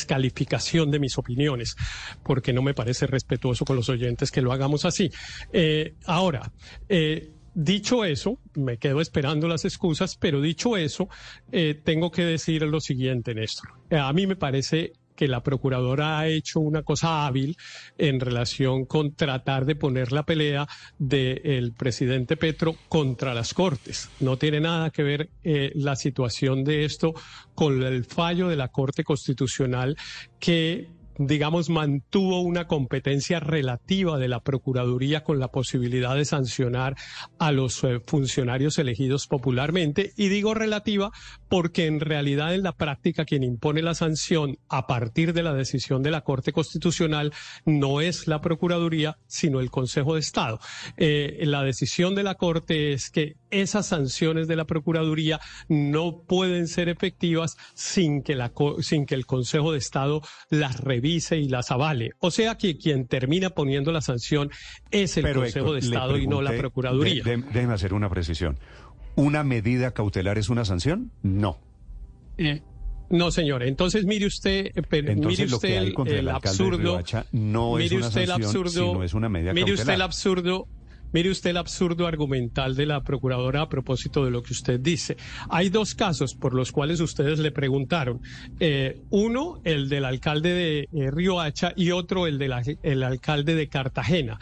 descalificación 0.06 0.90
de 0.90 1.00
mis 1.00 1.18
opiniones, 1.18 1.76
porque 2.22 2.52
no 2.52 2.62
me 2.62 2.74
parece 2.74 3.06
respetuoso 3.06 3.64
con 3.64 3.76
los 3.76 3.88
oyentes 3.88 4.30
que 4.30 4.40
lo 4.40 4.52
hagamos 4.52 4.84
así. 4.84 5.10
Eh, 5.52 5.94
ahora, 6.06 6.52
eh, 6.88 7.32
Dicho 7.58 8.04
eso, 8.04 8.38
me 8.54 8.76
quedo 8.76 9.00
esperando 9.00 9.48
las 9.48 9.64
excusas, 9.64 10.18
pero 10.18 10.42
dicho 10.42 10.76
eso, 10.76 11.08
eh, 11.50 11.80
tengo 11.82 12.10
que 12.10 12.22
decir 12.22 12.60
lo 12.60 12.80
siguiente, 12.80 13.34
Néstor. 13.34 13.70
A 13.92 14.12
mí 14.12 14.26
me 14.26 14.36
parece 14.36 14.92
que 15.16 15.26
la 15.26 15.42
procuradora 15.42 16.18
ha 16.18 16.28
hecho 16.28 16.60
una 16.60 16.82
cosa 16.82 17.26
hábil 17.26 17.56
en 17.98 18.20
relación 18.20 18.84
con 18.84 19.14
tratar 19.14 19.64
de 19.64 19.74
poner 19.74 20.12
la 20.12 20.24
pelea 20.24 20.68
del 20.98 21.72
presidente 21.72 22.36
Petro 22.36 22.76
contra 22.88 23.34
las 23.34 23.54
Cortes. 23.54 24.10
No 24.20 24.36
tiene 24.36 24.60
nada 24.60 24.90
que 24.90 25.02
ver 25.02 25.30
eh, 25.42 25.72
la 25.74 25.96
situación 25.96 26.62
de 26.62 26.84
esto 26.84 27.14
con 27.54 27.82
el 27.82 28.04
fallo 28.04 28.48
de 28.48 28.56
la 28.56 28.68
Corte 28.68 29.02
Constitucional 29.02 29.96
que 30.38 30.88
digamos, 31.18 31.70
mantuvo 31.70 32.40
una 32.40 32.66
competencia 32.66 33.40
relativa 33.40 34.18
de 34.18 34.28
la 34.28 34.40
Procuraduría 34.40 35.24
con 35.24 35.38
la 35.38 35.48
posibilidad 35.48 36.14
de 36.14 36.24
sancionar 36.24 36.96
a 37.38 37.52
los 37.52 37.82
eh, 37.84 38.00
funcionarios 38.06 38.78
elegidos 38.78 39.26
popularmente. 39.26 40.12
Y 40.16 40.28
digo 40.28 40.54
relativa 40.54 41.10
porque 41.48 41.86
en 41.86 42.00
realidad 42.00 42.54
en 42.54 42.62
la 42.62 42.72
práctica 42.72 43.24
quien 43.24 43.42
impone 43.42 43.82
la 43.82 43.94
sanción 43.94 44.58
a 44.68 44.86
partir 44.86 45.32
de 45.32 45.42
la 45.42 45.54
decisión 45.54 46.02
de 46.02 46.10
la 46.10 46.22
Corte 46.22 46.52
Constitucional 46.52 47.32
no 47.64 48.00
es 48.00 48.26
la 48.26 48.40
Procuraduría, 48.40 49.18
sino 49.26 49.60
el 49.60 49.70
Consejo 49.70 50.14
de 50.14 50.20
Estado. 50.20 50.58
Eh, 50.96 51.38
la 51.42 51.62
decisión 51.62 52.14
de 52.14 52.22
la 52.22 52.34
Corte 52.34 52.92
es 52.92 53.10
que 53.10 53.36
esas 53.50 53.86
sanciones 53.86 54.48
de 54.48 54.56
la 54.56 54.66
Procuraduría 54.66 55.40
no 55.68 56.22
pueden 56.26 56.68
ser 56.68 56.88
efectivas 56.88 57.56
sin 57.74 58.22
que, 58.22 58.34
la, 58.34 58.52
sin 58.80 59.06
que 59.06 59.14
el 59.14 59.26
Consejo 59.26 59.72
de 59.72 59.78
Estado 59.78 60.20
las 60.50 60.80
revise 60.80 61.05
y 61.06 61.48
las 61.48 61.70
avale. 61.70 62.12
O 62.20 62.30
sea 62.30 62.56
que 62.58 62.76
quien 62.76 63.06
termina 63.06 63.50
poniendo 63.50 63.92
la 63.92 64.00
sanción 64.00 64.50
es 64.90 65.16
el 65.16 65.22
Pero, 65.24 65.40
Consejo 65.40 65.72
de 65.72 65.80
Estado 65.80 66.18
y 66.18 66.26
no 66.26 66.42
la 66.42 66.50
pregunté- 66.50 66.60
Procuraduría. 66.60 67.22
de- 67.24 67.36
de- 67.38 67.42
déjeme 67.52 67.74
hacer 67.74 67.94
una 67.94 68.08
precisión. 68.10 68.58
¿Una 69.14 69.44
medida 69.44 69.92
cautelar 69.92 70.36
es 70.38 70.48
una 70.48 70.64
sanción? 70.64 71.10
No. 71.22 71.58
Eh, 72.38 72.60
no, 73.08 73.30
señor. 73.30 73.62
Entonces 73.62 74.04
mire 74.04 74.26
usted, 74.26 74.66
eh, 74.74 74.82
pero 74.88 75.10
Entonces, 75.12 75.38
mire 75.38 75.50
lo 75.50 75.58
que 75.60 75.66
usted 75.68 75.78
hay 75.78 75.94
el, 75.96 76.08
el 76.12 76.18
el 76.18 76.28
absurdo. 76.28 76.78
Riohacha 76.78 77.26
no 77.32 77.78
es 77.78 77.84
mire 77.84 77.96
una 77.96 78.08
usted 78.08 78.20
el 78.22 78.26
sanción, 78.28 78.46
absurdo. 78.66 78.86
sino 78.92 79.02
es 79.04 79.14
una 79.14 79.28
medida 79.28 79.52
mire 79.54 79.64
usted 79.72 79.76
cautelar. 79.86 79.94
el 79.94 80.02
absurdo. 80.02 80.68
Mire 81.12 81.30
usted 81.30 81.50
el 81.50 81.56
absurdo 81.56 82.06
argumental 82.06 82.74
de 82.74 82.86
la 82.86 83.02
procuradora 83.02 83.62
a 83.62 83.68
propósito 83.68 84.24
de 84.24 84.30
lo 84.30 84.42
que 84.42 84.52
usted 84.52 84.80
dice. 84.80 85.16
Hay 85.48 85.68
dos 85.68 85.94
casos 85.94 86.34
por 86.34 86.54
los 86.54 86.72
cuales 86.72 87.00
ustedes 87.00 87.38
le 87.38 87.50
preguntaron. 87.50 88.20
Eh, 88.60 89.00
uno, 89.10 89.60
el 89.64 89.88
del 89.88 90.04
alcalde 90.04 90.52
de 90.52 90.88
eh, 90.92 91.10
Riohacha 91.10 91.72
y 91.76 91.90
otro, 91.90 92.26
el 92.26 92.38
del 92.38 92.52
el 92.82 93.02
alcalde 93.02 93.54
de 93.54 93.68
Cartagena. 93.68 94.38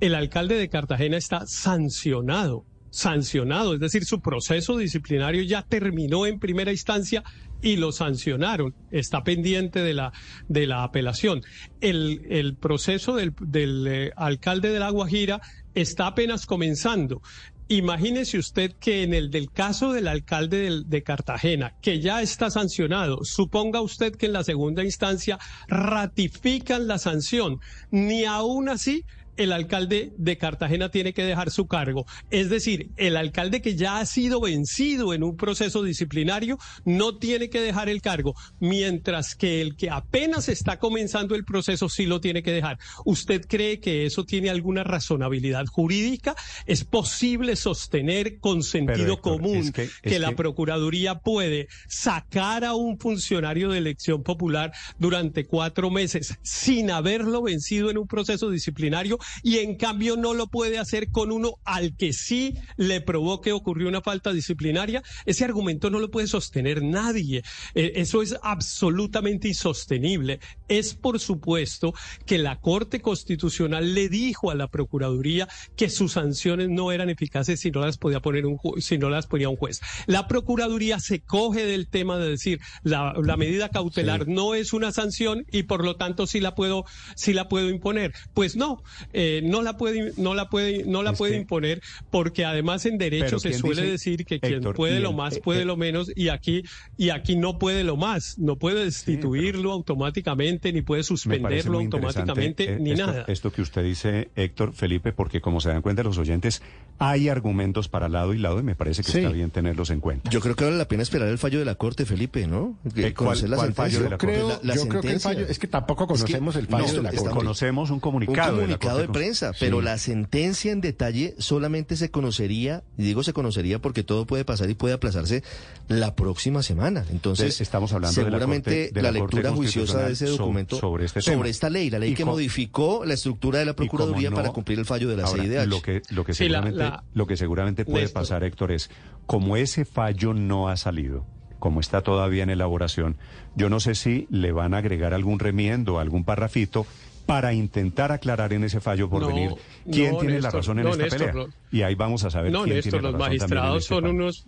El 0.00 0.14
alcalde 0.14 0.56
de 0.56 0.68
Cartagena 0.68 1.16
está 1.16 1.46
sancionado 1.46 2.64
sancionado, 2.90 3.74
es 3.74 3.80
decir, 3.80 4.04
su 4.04 4.20
proceso 4.20 4.76
disciplinario 4.76 5.42
ya 5.42 5.62
terminó 5.62 6.26
en 6.26 6.38
primera 6.38 6.72
instancia 6.72 7.22
y 7.60 7.76
lo 7.76 7.92
sancionaron. 7.92 8.74
Está 8.90 9.24
pendiente 9.24 9.80
de 9.80 9.94
la, 9.94 10.12
de 10.48 10.66
la 10.66 10.84
apelación. 10.84 11.42
El, 11.80 12.56
proceso 12.60 13.16
del, 13.16 13.34
del 13.40 13.86
eh, 13.86 14.12
alcalde 14.16 14.70
de 14.70 14.78
La 14.78 14.90
Guajira 14.90 15.40
está 15.74 16.08
apenas 16.08 16.46
comenzando. 16.46 17.22
Imagínese 17.68 18.38
usted 18.38 18.72
que 18.80 19.02
en 19.02 19.12
el 19.12 19.30
del 19.30 19.50
caso 19.50 19.92
del 19.92 20.08
alcalde 20.08 20.82
de 20.86 21.02
Cartagena, 21.02 21.74
que 21.82 22.00
ya 22.00 22.22
está 22.22 22.50
sancionado, 22.50 23.18
suponga 23.24 23.82
usted 23.82 24.16
que 24.16 24.26
en 24.26 24.32
la 24.32 24.42
segunda 24.42 24.82
instancia 24.84 25.38
ratifican 25.68 26.86
la 26.86 26.98
sanción. 26.98 27.60
Ni 27.90 28.24
aún 28.24 28.70
así 28.70 29.04
el 29.38 29.52
alcalde 29.52 30.12
de 30.18 30.36
Cartagena 30.36 30.90
tiene 30.90 31.14
que 31.14 31.24
dejar 31.24 31.50
su 31.50 31.66
cargo. 31.66 32.06
Es 32.30 32.50
decir, 32.50 32.90
el 32.96 33.16
alcalde 33.16 33.62
que 33.62 33.76
ya 33.76 34.00
ha 34.00 34.06
sido 34.06 34.40
vencido 34.40 35.14
en 35.14 35.22
un 35.22 35.36
proceso 35.36 35.82
disciplinario 35.82 36.58
no 36.84 37.16
tiene 37.16 37.48
que 37.48 37.60
dejar 37.60 37.88
el 37.88 38.02
cargo, 38.02 38.34
mientras 38.58 39.36
que 39.36 39.62
el 39.62 39.76
que 39.76 39.90
apenas 39.90 40.48
está 40.48 40.78
comenzando 40.78 41.36
el 41.36 41.44
proceso 41.44 41.88
sí 41.88 42.04
lo 42.04 42.20
tiene 42.20 42.42
que 42.42 42.52
dejar. 42.52 42.78
¿Usted 43.04 43.46
cree 43.46 43.80
que 43.80 44.06
eso 44.06 44.24
tiene 44.24 44.50
alguna 44.50 44.82
razonabilidad 44.82 45.66
jurídica? 45.66 46.34
¿Es 46.66 46.84
posible 46.84 47.54
sostener 47.54 48.40
con 48.40 48.64
sentido 48.64 49.20
común 49.20 49.72
que, 49.72 50.18
la 50.18 50.32
Procuraduría 50.32 51.20
puede 51.20 51.68
sacar 51.86 52.64
a 52.64 52.74
un 52.74 52.98
funcionario 52.98 53.70
de 53.70 53.78
elección 53.78 54.24
popular 54.24 54.72
durante 54.98 55.46
cuatro 55.46 55.90
meses 55.90 56.36
sin 56.42 56.90
haberlo 56.90 57.42
vencido 57.42 57.88
en 57.90 57.98
un 57.98 58.08
proceso 58.08 58.50
disciplinario 58.50 59.18
y 59.42 59.58
en 59.58 59.76
cambio 59.76 60.16
no 60.16 60.34
lo 60.34 60.46
puede 60.46 60.78
hacer 60.78 61.10
con 61.10 61.32
uno 61.32 61.54
al 61.64 61.96
que 61.96 62.12
sí 62.12 62.54
le 62.76 63.00
provoque 63.00 63.52
ocurrió 63.52 63.88
una 63.88 64.02
falta 64.02 64.32
disciplinaria, 64.32 65.02
ese 65.26 65.44
argumento 65.44 65.90
no 65.90 65.98
lo 65.98 66.10
puede 66.10 66.26
sostener 66.26 66.82
nadie. 66.82 67.42
Eh, 67.74 67.92
eso 67.96 68.22
es 68.22 68.36
absolutamente 68.42 69.48
insostenible. 69.48 70.40
Es 70.68 70.94
por 70.94 71.20
supuesto 71.20 71.94
que 72.26 72.38
la 72.38 72.56
Corte 72.56 73.00
Constitucional 73.00 73.94
le 73.94 74.08
dijo 74.08 74.50
a 74.50 74.54
la 74.54 74.68
Procuraduría 74.68 75.48
que 75.76 75.90
sus 75.90 76.12
sanciones 76.12 76.68
no 76.68 76.92
eran 76.92 77.10
eficaces 77.10 77.60
si 77.60 77.70
no 77.70 77.80
las 77.80 77.98
podía 77.98 78.20
poner 78.20 78.46
un 78.46 78.58
si 78.80 78.98
no 78.98 79.10
las 79.10 79.26
ponía 79.26 79.48
un 79.48 79.56
juez. 79.56 79.80
La 80.06 80.26
Procuraduría 80.28 81.00
se 81.00 81.20
coge 81.20 81.64
del 81.64 81.88
tema 81.88 82.18
de 82.18 82.30
decir 82.30 82.60
la, 82.82 83.14
la 83.22 83.36
medida 83.36 83.68
cautelar 83.68 84.28
no 84.28 84.54
es 84.54 84.72
una 84.72 84.92
sanción 84.92 85.44
y 85.50 85.64
por 85.64 85.84
lo 85.84 85.96
tanto 85.96 86.26
sí 86.26 86.40
la 86.40 86.54
puedo 86.54 86.84
sí 87.16 87.32
la 87.32 87.48
puedo 87.48 87.70
imponer. 87.70 88.12
Pues 88.34 88.56
no, 88.56 88.82
eh, 89.20 89.42
no 89.42 89.62
la 89.62 89.76
puede, 89.76 90.12
no 90.16 90.32
la 90.32 90.48
puede, 90.48 90.84
no 90.84 91.02
la 91.02 91.12
puede 91.12 91.36
imponer 91.36 91.82
porque 92.08 92.44
además 92.44 92.86
en 92.86 92.98
derecho 92.98 93.40
se 93.40 93.52
suele 93.52 93.82
decir 93.82 94.24
que 94.24 94.38
quien 94.38 94.62
puede 94.62 95.00
lo 95.00 95.12
más 95.12 95.40
puede 95.40 95.64
lo 95.64 95.76
menos 95.76 96.12
y 96.14 96.28
aquí 96.28 96.62
y 96.96 97.10
aquí 97.10 97.34
no 97.34 97.58
puede 97.58 97.82
lo 97.82 97.96
más, 97.96 98.38
no 98.38 98.56
puede 98.56 98.84
destituirlo 98.84 99.72
automáticamente 99.72 100.72
ni 100.72 100.82
puede 100.82 101.02
suspenderlo 101.02 101.80
automáticamente 101.80 102.74
eh, 102.74 102.78
ni 102.78 102.94
nada. 102.94 103.24
Esto 103.26 103.50
que 103.50 103.62
usted 103.62 103.82
dice, 103.82 104.28
Héctor 104.36 104.72
Felipe, 104.72 105.12
porque 105.12 105.40
como 105.40 105.60
se 105.60 105.70
dan 105.70 105.82
cuenta 105.82 106.04
los 106.04 106.18
oyentes, 106.18 106.62
hay 107.00 107.28
argumentos 107.28 107.88
para 107.88 108.08
lado 108.08 108.34
y 108.34 108.38
lado 108.38 108.60
y 108.60 108.62
me 108.62 108.74
parece 108.74 109.02
que 109.02 109.18
está 109.18 109.32
bien 109.32 109.50
tenerlos 109.50 109.90
en 109.90 110.00
cuenta. 110.00 110.30
Yo 110.30 110.40
creo 110.40 110.54
que 110.54 110.64
vale 110.64 110.76
la 110.76 110.86
pena 110.86 111.02
esperar 111.02 111.28
el 111.28 111.38
fallo 111.38 111.58
de 111.58 111.64
la 111.64 111.74
Corte, 111.76 112.04
Felipe, 112.04 112.46
¿no? 112.46 112.76
Eh, 112.96 113.14
¿Cuál, 113.14 113.38
la 113.50 113.56
fallo 113.72 114.02
de 114.02 114.10
la 114.10 114.18
Corte? 114.18 114.38
yo 114.62 114.88
creo 114.88 115.02
que 115.02 115.12
el 115.12 115.20
fallo 115.20 115.46
es 115.48 115.58
que 115.58 115.66
tampoco 115.66 116.06
conocemos 116.06 116.56
el 116.56 116.66
fallo 116.66 116.92
de 116.92 117.02
la 117.02 117.12
Corte. 117.12 117.30
Conocemos 117.30 117.90
un 117.90 118.00
comunicado, 118.00 118.52
un 118.52 118.60
comunicado 118.60 118.98
de, 118.98 119.07
prensa, 119.08 119.52
pero 119.58 119.80
la 119.80 119.98
sentencia 119.98 120.72
en 120.72 120.80
detalle 120.80 121.34
solamente 121.38 121.96
se 121.96 122.10
conocería, 122.10 122.82
y 122.96 123.02
digo 123.02 123.22
se 123.22 123.32
conocería 123.32 123.80
porque 123.80 124.02
todo 124.02 124.26
puede 124.26 124.44
pasar 124.44 124.70
y 124.70 124.74
puede 124.74 124.94
aplazarse 124.94 125.42
la 125.88 126.14
próxima 126.14 126.62
semana. 126.62 127.04
Entonces, 127.10 127.60
estamos 127.60 127.92
hablando 127.92 128.14
seguramente 128.14 128.90
de 128.92 129.02
la, 129.02 129.10
lectura 129.10 129.50
juiciosa 129.52 130.04
de 130.04 130.12
ese 130.12 130.26
documento 130.26 130.78
sobre, 130.78 131.04
este 131.04 131.22
sobre 131.22 131.50
esta 131.50 131.70
ley, 131.70 131.90
la 131.90 131.98
ley 131.98 132.14
que 132.14 132.24
modificó 132.24 133.04
la 133.04 133.14
estructura 133.14 133.58
de 133.58 133.64
la 133.64 133.74
Procuraduría 133.74 134.30
para 134.30 134.50
cumplir 134.50 134.78
el 134.78 134.86
fallo 134.86 135.08
de 135.08 135.16
la 135.16 135.26
CIDH. 135.26 135.66
Lo 135.66 135.82
que, 135.82 136.02
lo 136.10 136.24
que 136.24 136.34
seguramente, 136.34 136.90
lo 137.14 137.26
que 137.26 137.36
seguramente 137.36 137.84
puede 137.84 138.08
pasar, 138.08 138.44
Héctor, 138.44 138.72
es 138.72 138.90
como 139.26 139.56
ese 139.56 139.84
fallo 139.84 140.34
no 140.34 140.68
ha 140.68 140.76
salido, 140.76 141.26
como 141.58 141.80
está 141.80 142.02
todavía 142.02 142.42
en 142.42 142.50
elaboración, 142.50 143.16
yo 143.56 143.68
no 143.68 143.80
sé 143.80 143.94
si 143.94 144.26
le 144.30 144.52
van 144.52 144.74
a 144.74 144.78
agregar 144.78 145.14
algún 145.14 145.38
remiendo, 145.38 145.98
algún 145.98 146.24
parrafito 146.24 146.86
para 147.28 147.52
intentar 147.52 148.10
aclarar 148.10 148.54
en 148.54 148.64
ese 148.64 148.80
fallo 148.80 149.10
por 149.10 149.26
venir 149.26 149.50
quién 149.92 150.18
tiene 150.18 150.40
la 150.40 150.50
razón 150.50 150.78
en 150.78 150.88
esta 150.88 151.08
pelea. 151.08 151.46
y 151.70 151.82
ahí 151.82 151.94
vamos 151.94 152.24
a 152.24 152.30
saber 152.30 152.50
quién 152.50 152.80
tiene 152.80 153.02
la 153.02 153.10
los 153.10 153.12
razón 153.12 153.18
magistrados 153.18 153.82
este 153.82 153.94
son 153.94 154.06
unos 154.06 154.46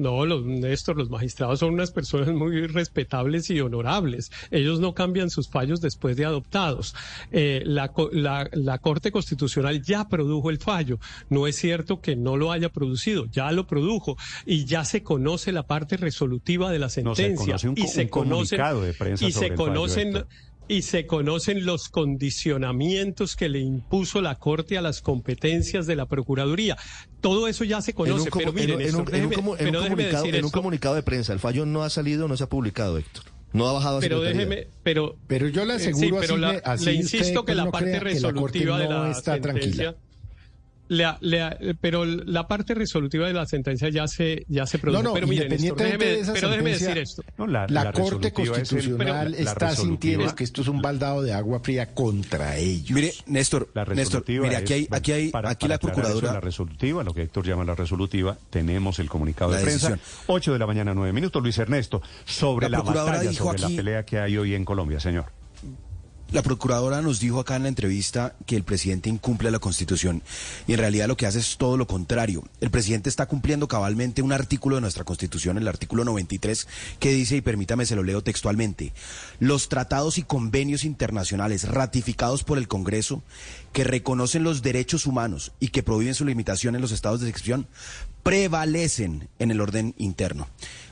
no, 0.00 0.24
los, 0.24 0.46
Néstor, 0.46 0.96
los 0.96 1.10
magistrados 1.10 1.58
son 1.60 1.74
unas 1.74 1.90
personas 1.90 2.30
muy 2.30 2.66
respetables 2.66 3.50
y 3.50 3.60
honorables. 3.60 4.32
Ellos 4.50 4.80
no 4.80 4.94
cambian 4.94 5.28
sus 5.28 5.50
fallos 5.50 5.82
después 5.82 6.16
de 6.16 6.24
adoptados. 6.24 6.94
Eh, 7.32 7.60
la, 7.66 7.92
la, 8.12 8.48
la, 8.50 8.78
Corte 8.78 9.12
Constitucional 9.12 9.82
ya 9.82 10.08
produjo 10.08 10.48
el 10.48 10.56
fallo. 10.56 10.98
No 11.28 11.46
es 11.46 11.56
cierto 11.56 12.00
que 12.00 12.16
no 12.16 12.38
lo 12.38 12.50
haya 12.50 12.70
producido, 12.70 13.26
ya 13.26 13.52
lo 13.52 13.66
produjo 13.66 14.16
y 14.46 14.64
ya 14.64 14.86
se 14.86 15.02
conoce 15.02 15.52
la 15.52 15.64
parte 15.64 15.98
resolutiva 15.98 16.72
de 16.72 16.78
la 16.78 16.88
sentencia. 16.88 17.56
un, 17.68 17.76
y 17.76 17.86
se 17.86 18.08
comunicado 18.08 18.80
de 18.80 18.94
prensa 18.94 19.26
y 19.26 19.32
sobre 19.32 19.48
se 19.48 19.52
el 19.52 19.58
conocen 19.58 20.12
fallo, 20.14 20.26
y 20.70 20.82
se 20.82 21.04
conocen 21.04 21.66
los 21.66 21.88
condicionamientos 21.88 23.34
que 23.34 23.48
le 23.48 23.58
impuso 23.58 24.20
la 24.20 24.36
Corte 24.36 24.78
a 24.78 24.82
las 24.82 25.02
competencias 25.02 25.88
de 25.88 25.96
la 25.96 26.06
Procuraduría. 26.06 26.76
Todo 27.20 27.48
eso 27.48 27.64
ya 27.64 27.80
se 27.80 27.92
conoce, 27.92 28.30
pero 28.30 28.52
miren, 28.52 28.80
en, 28.80 28.94
un, 28.94 29.04
comunicado, 29.04 30.26
en 30.26 30.44
un 30.44 30.50
comunicado 30.52 30.94
de 30.94 31.02
prensa, 31.02 31.32
el 31.32 31.40
fallo 31.40 31.66
no 31.66 31.82
ha 31.82 31.90
salido, 31.90 32.28
no 32.28 32.36
se 32.36 32.44
ha 32.44 32.48
publicado, 32.48 32.98
Héctor. 32.98 33.24
No 33.52 33.66
ha 33.66 33.72
bajado 33.72 33.96
a 33.96 34.00
Pero 34.00 34.20
déjeme, 34.20 34.68
pero 34.84 35.16
pero 35.26 35.48
yo 35.48 35.64
le 35.64 35.74
aseguro 35.74 36.06
sí, 36.06 36.12
pero 36.20 36.34
así, 36.34 36.40
la, 36.40 36.50
así 36.64 36.84
le 36.84 36.92
insisto 36.94 37.44
que 37.44 37.56
la 37.56 37.68
parte 37.68 37.98
resolutiva 37.98 38.78
la 38.78 38.84
de 38.84 38.88
la 38.88 39.10
está 39.10 39.34
sentencia 39.34 39.52
tranquila. 39.60 39.96
Le, 40.92 41.06
le, 41.20 41.76
pero 41.80 42.04
la 42.04 42.48
parte 42.48 42.74
resolutiva 42.74 43.28
de 43.28 43.32
la 43.32 43.46
sentencia 43.46 43.88
ya 43.90 44.08
se 44.08 44.44
ya 44.48 44.66
se 44.66 44.80
produjo. 44.80 45.02
No, 45.04 45.08
no, 45.10 45.14
pero 45.14 45.28
miren, 45.28 45.52
esto, 45.52 45.76
déjeme, 45.76 46.04
de 46.04 46.20
esa 46.20 46.32
pero 46.32 46.48
déjeme 46.50 46.70
decir 46.72 46.98
esto. 46.98 47.22
No, 47.38 47.46
la, 47.46 47.66
la, 47.68 47.84
la 47.84 47.92
Corte 47.92 48.00
resolutiva 48.28 48.42
es 48.42 48.48
el- 48.50 48.54
Constitucional 48.76 49.26
pero 49.30 49.44
la 49.44 49.50
está 49.52 49.76
sintiendo 49.76 50.34
que 50.34 50.42
esto 50.42 50.62
es 50.62 50.66
un 50.68 50.82
baldado 50.82 51.22
de 51.22 51.32
agua 51.32 51.60
fría 51.60 51.94
contra 51.94 52.56
ellos. 52.56 52.90
Mire, 52.90 53.12
Néstor, 53.26 53.70
La 53.72 53.84
Néstor, 53.84 54.24
mire, 54.26 54.56
aquí 54.56 54.72
hay, 54.72 54.88
aquí 54.90 55.12
hay, 55.12 55.28
para- 55.30 55.50
aquí 55.50 55.60
para 55.60 55.68
la 55.68 55.74
aclarar 55.76 56.00
eso, 56.00 56.02
procuradora. 56.10 56.32
la 56.34 56.40
resolutiva, 56.40 57.04
lo 57.04 57.14
que 57.14 57.22
Héctor 57.22 57.46
llama 57.46 57.64
la 57.64 57.76
resolutiva, 57.76 58.36
tenemos 58.50 58.98
el 58.98 59.08
comunicado 59.08 59.52
La 59.52 59.58
de 59.58 59.62
prensa. 59.64 59.90
decisión. 59.90 60.24
8 60.26 60.52
de 60.54 60.58
la 60.58 60.66
mañana, 60.66 60.92
9 60.92 61.12
minutos. 61.12 61.40
Luis 61.40 61.56
Ernesto, 61.58 62.02
sobre 62.24 62.68
La 62.68 62.70
la, 62.70 62.76
procuradora 62.78 63.12
batalla, 63.12 63.30
dijo 63.30 63.44
sobre 63.44 63.62
aquí- 63.64 63.76
la 63.76 63.76
pelea 63.82 64.04
que 64.04 64.18
hay 64.18 64.36
hoy 64.36 64.54
en 64.56 64.64
Colombia, 64.64 64.98
señor. 64.98 65.26
La 66.32 66.42
procuradora 66.42 67.02
nos 67.02 67.18
dijo 67.18 67.40
acá 67.40 67.56
en 67.56 67.64
la 67.64 67.68
entrevista 67.68 68.36
que 68.46 68.54
el 68.54 68.62
presidente 68.62 69.08
incumple 69.08 69.50
la 69.50 69.58
Constitución 69.58 70.22
y 70.68 70.74
en 70.74 70.78
realidad 70.78 71.08
lo 71.08 71.16
que 71.16 71.26
hace 71.26 71.40
es 71.40 71.56
todo 71.56 71.76
lo 71.76 71.88
contrario. 71.88 72.44
El 72.60 72.70
presidente 72.70 73.08
está 73.08 73.26
cumpliendo 73.26 73.66
cabalmente 73.66 74.22
un 74.22 74.32
artículo 74.32 74.76
de 74.76 74.82
nuestra 74.82 75.02
Constitución, 75.02 75.58
el 75.58 75.66
artículo 75.66 76.04
93, 76.04 76.68
que 77.00 77.12
dice, 77.12 77.34
y 77.34 77.40
permítame 77.40 77.84
se 77.84 77.96
lo 77.96 78.04
leo 78.04 78.22
textualmente, 78.22 78.92
los 79.40 79.68
tratados 79.68 80.18
y 80.18 80.22
convenios 80.22 80.84
internacionales 80.84 81.68
ratificados 81.68 82.44
por 82.44 82.58
el 82.58 82.68
Congreso 82.68 83.24
que 83.72 83.82
reconocen 83.82 84.44
los 84.44 84.62
derechos 84.62 85.06
humanos 85.06 85.50
y 85.58 85.68
que 85.68 85.82
prohíben 85.82 86.14
su 86.14 86.24
limitación 86.24 86.76
en 86.76 86.80
los 86.80 86.92
estados 86.92 87.20
de 87.20 87.28
excepción 87.28 87.66
prevalecen 88.22 89.28
en 89.38 89.50
el 89.50 89.60
orden 89.60 89.94
interno. 89.98 90.48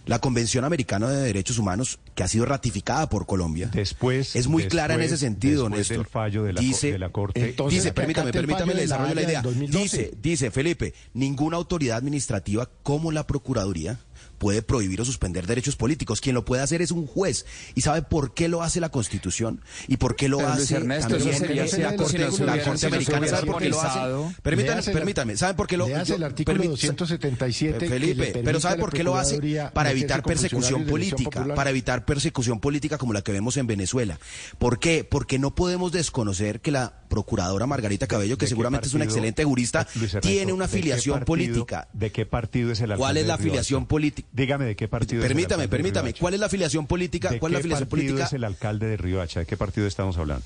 La 0.07 0.21
Convención 0.21 0.65
Americana 0.65 1.11
de 1.11 1.23
Derechos 1.23 1.59
Humanos, 1.59 1.99
que 2.15 2.23
ha 2.23 2.29
sido 2.29 2.47
ratificada 2.47 3.11
por 3.11 3.27
Colombia, 3.27 3.69
Después, 3.71 4.37
es 4.37 4.49
muy 4.49 4.67
clara 4.67 4.95
en 4.95 5.03
ese 5.03 5.19
sentido, 5.19 5.69
Néstor. 5.69 5.99
del 5.99 6.07
fallo 6.07 6.45
de 6.45 6.55
la, 6.55 6.61
dice, 6.63 6.93
de 6.93 6.99
la 6.99 7.11
Corte. 7.11 7.51
Entonces, 7.51 7.83
dice, 7.83 7.93
permítame, 7.93 8.33
permítame, 8.33 8.73
le 8.73 8.81
de 8.81 8.87
la 8.87 8.97
desarrollo 8.97 9.15
la 9.15 9.23
idea. 9.23 9.43
del 9.43 9.53
2012. 9.53 9.79
Dice, 9.83 10.15
dice, 10.23 10.51
Felipe, 10.51 10.95
ninguna 11.13 11.59
autoridad 11.59 11.99
administrativa 11.99 12.71
como 12.83 13.13
la 13.13 13.27
Procuraduría 13.27 14.01
puede 14.39 14.63
prohibir 14.63 15.01
o 15.01 15.05
suspender 15.05 15.47
derechos 15.47 15.77
políticos. 15.77 16.21
Quien 16.21 16.35
lo 16.35 16.45
puede 16.45 16.63
hacer 16.63 16.81
es 16.83 16.91
un 16.91 17.07
juez. 17.07 17.45
¿Y 17.75 17.83
sabe 17.83 18.03
por 18.03 18.35
qué 18.35 18.49
lo 18.49 18.63
hace 18.63 18.81
la 18.81 18.89
Constitución? 18.91 19.61
¿Y 19.89 19.97
por 19.99 20.17
qué 20.17 20.29
lo 20.29 20.39
Pero, 20.39 20.49
hace 20.51 20.77
Ernesto, 20.77 21.17
también 21.17 21.37
sería 21.39 21.65
la 21.91 21.97
Corte, 21.97 22.13
si 22.13 22.19
la 22.45 22.77
si 22.77 22.87
Americana? 22.87 23.27
¿Sabe 23.29 23.47
por 23.47 23.59
qué 23.63 23.69
lo 23.69 23.81
hace? 23.81 23.99
la- 23.99 24.93
permítame. 24.93 25.37
¿Saben 25.37 25.57
por 25.57 25.67
qué 25.67 25.77
lo 25.77 25.89
Léase 25.89 26.15
el 26.15 26.21
yo- 26.21 26.27
artículo 26.27 26.59
permí- 26.63 26.69
277 26.69 27.79
que 27.79 27.85
le 27.87 28.15
Felipe, 28.15 28.41
pero 28.45 28.61
¿sabe 28.61 28.79
por 28.81 28.93
qué 28.93 29.03
lo 29.05 29.17
hace? 29.17 29.39
Para 29.73 29.91
evitar 29.91 30.23
persecución 30.23 30.87
política, 30.87 31.47
para 31.55 31.71
evitar 31.71 32.05
persecución 32.05 32.61
política 32.61 32.99
como 32.99 33.13
la 33.13 33.23
que 33.23 33.33
vemos 33.33 33.57
en 33.57 33.67
Venezuela. 33.67 34.19
¿Por 34.59 34.79
qué? 34.79 35.05
Porque 35.05 35.39
no 35.39 35.55
podemos 35.55 35.93
desconocer 35.93 36.61
que 36.61 36.71
la 36.71 37.03
procuradora 37.09 37.67
Margarita 37.67 38.07
Cabello, 38.07 38.37
que 38.37 38.45
¿De 38.45 38.47
qué 38.47 38.51
seguramente 38.51 38.89
es 38.89 38.95
una 38.95 39.05
excelente 39.05 39.45
jurista, 39.45 39.87
Ernesto, 39.95 40.21
tiene 40.21 40.53
una 40.53 40.67
¿de 40.67 40.71
qué 40.73 40.79
afiliación 40.79 41.15
partido- 41.21 41.27
política. 41.27 41.89
¿De 41.93 42.13
qué 42.13 42.27
partido 42.27 42.71
es 42.73 42.81
el 42.81 42.95
¿Cuál 42.97 43.17
es 43.17 43.27
la 43.27 43.35
afiliación 43.35 43.87
política? 43.87 44.28
Dígame 44.33 44.65
de 44.67 44.77
qué 44.77 44.89
partido 44.89 45.23
es 45.23 45.29
Permítame, 45.29 45.65
de 45.65 45.69
permítame. 45.69 46.15
¿Cuál 46.15 46.35
es 46.35 46.41
la 46.41 46.47
afiliación 46.47 46.87
política? 46.87 47.31
¿De 47.31 47.39
¿Cuál 47.39 47.53
es 47.53 47.55
la 47.55 47.59
qué 47.59 47.61
afiliación 47.61 47.89
partido 47.89 48.09
política? 48.09 48.27
es 48.27 48.33
el 48.35 48.45
alcalde 48.45 48.87
de 48.87 48.97
Riohacha? 48.97 49.41
¿De 49.41 49.47
qué 49.47 49.57
partido 49.57 49.87
estamos 49.87 50.17
hablando? 50.19 50.45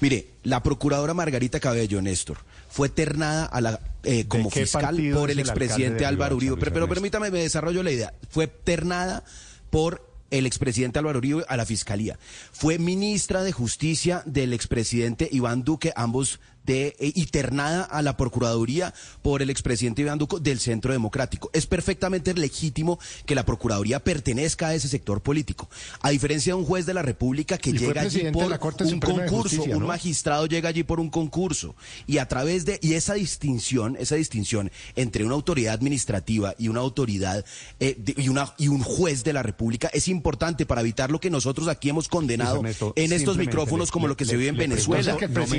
Mire, 0.00 0.26
la 0.42 0.62
procuradora 0.62 1.14
Margarita 1.14 1.60
Cabello, 1.60 2.02
Néstor, 2.02 2.38
fue 2.68 2.88
ternada 2.88 3.46
a 3.46 3.60
la, 3.60 3.80
eh, 4.02 4.26
como 4.26 4.50
qué 4.50 4.60
fiscal 4.60 4.96
por 5.14 5.30
es 5.30 5.36
el 5.36 5.40
el 5.40 5.46
expresidente 5.46 6.00
de 6.00 6.06
Álvaro 6.06 6.36
Uribe. 6.36 6.56
Pero, 6.58 6.72
pero 6.72 6.88
permítame, 6.88 7.30
me 7.30 7.38
desarrollo 7.38 7.82
la 7.82 7.90
idea. 7.90 8.14
Fue 8.28 8.46
ternada 8.46 9.24
por 9.70 10.06
el 10.30 10.46
expresidente 10.46 10.98
Álvaro 10.98 11.18
Uribe 11.18 11.44
a 11.48 11.56
la 11.56 11.64
fiscalía. 11.64 12.18
Fue 12.52 12.78
ministra 12.78 13.42
de 13.42 13.52
Justicia 13.52 14.22
del 14.26 14.52
expresidente 14.52 15.28
Iván 15.30 15.62
Duque, 15.62 15.92
ambos 15.96 16.40
de 16.64 16.96
eh, 16.98 17.12
y 17.14 17.26
ternada 17.26 17.82
a 17.84 18.02
la 18.02 18.16
Procuraduría 18.16 18.94
por 19.22 19.42
el 19.42 19.50
expresidente 19.50 20.02
Iván 20.02 20.18
Duque 20.18 20.36
del 20.40 20.58
Centro 20.60 20.92
Democrático. 20.92 21.50
Es 21.52 21.66
perfectamente 21.66 22.32
legítimo 22.34 22.98
que 23.26 23.34
la 23.34 23.44
Procuraduría 23.44 24.00
pertenezca 24.00 24.68
a 24.68 24.74
ese 24.74 24.88
sector 24.88 25.20
político. 25.22 25.68
A 26.00 26.10
diferencia 26.10 26.52
de 26.54 26.58
un 26.60 26.64
juez 26.64 26.86
de 26.86 26.94
la 26.94 27.02
República 27.02 27.58
que 27.58 27.72
llega 27.72 28.02
allí 28.02 28.30
por 28.32 28.48
la 28.50 28.58
Corte 28.58 28.84
un 28.84 29.00
concurso, 29.00 29.42
Justicia, 29.56 29.76
un 29.76 29.86
magistrado 29.86 30.46
llega 30.46 30.68
allí 30.68 30.82
por 30.84 31.00
un 31.00 31.10
concurso 31.10 31.74
y 32.06 32.18
a 32.18 32.28
través 32.28 32.64
de 32.64 32.78
y 32.82 32.94
esa 32.94 33.14
distinción, 33.14 33.96
esa 33.98 34.14
distinción 34.16 34.70
entre 34.96 35.24
una 35.24 35.34
autoridad 35.34 35.74
administrativa 35.74 36.54
y 36.58 36.68
una 36.68 36.80
autoridad 36.80 37.44
eh, 37.80 37.94
de- 37.98 38.14
y 38.22 38.28
una 38.28 38.54
y 38.58 38.68
un 38.68 38.82
juez 38.82 39.24
de 39.24 39.32
la 39.32 39.42
República 39.42 39.88
es 39.92 40.08
importante 40.08 40.66
para 40.66 40.80
evitar 40.80 41.10
lo 41.10 41.20
que 41.20 41.30
nosotros 41.30 41.68
aquí 41.68 41.88
hemos 41.90 42.08
condenado 42.08 42.56
Ernesto, 42.56 42.92
en 42.96 43.12
estos 43.12 43.36
micrófonos 43.36 43.88
le- 43.88 43.92
como 43.92 44.06
le- 44.06 44.10
lo 44.12 44.16
que 44.16 44.24
se 44.24 44.36
vive 44.36 44.48
en 44.50 44.56
Venezuela. 44.56 45.16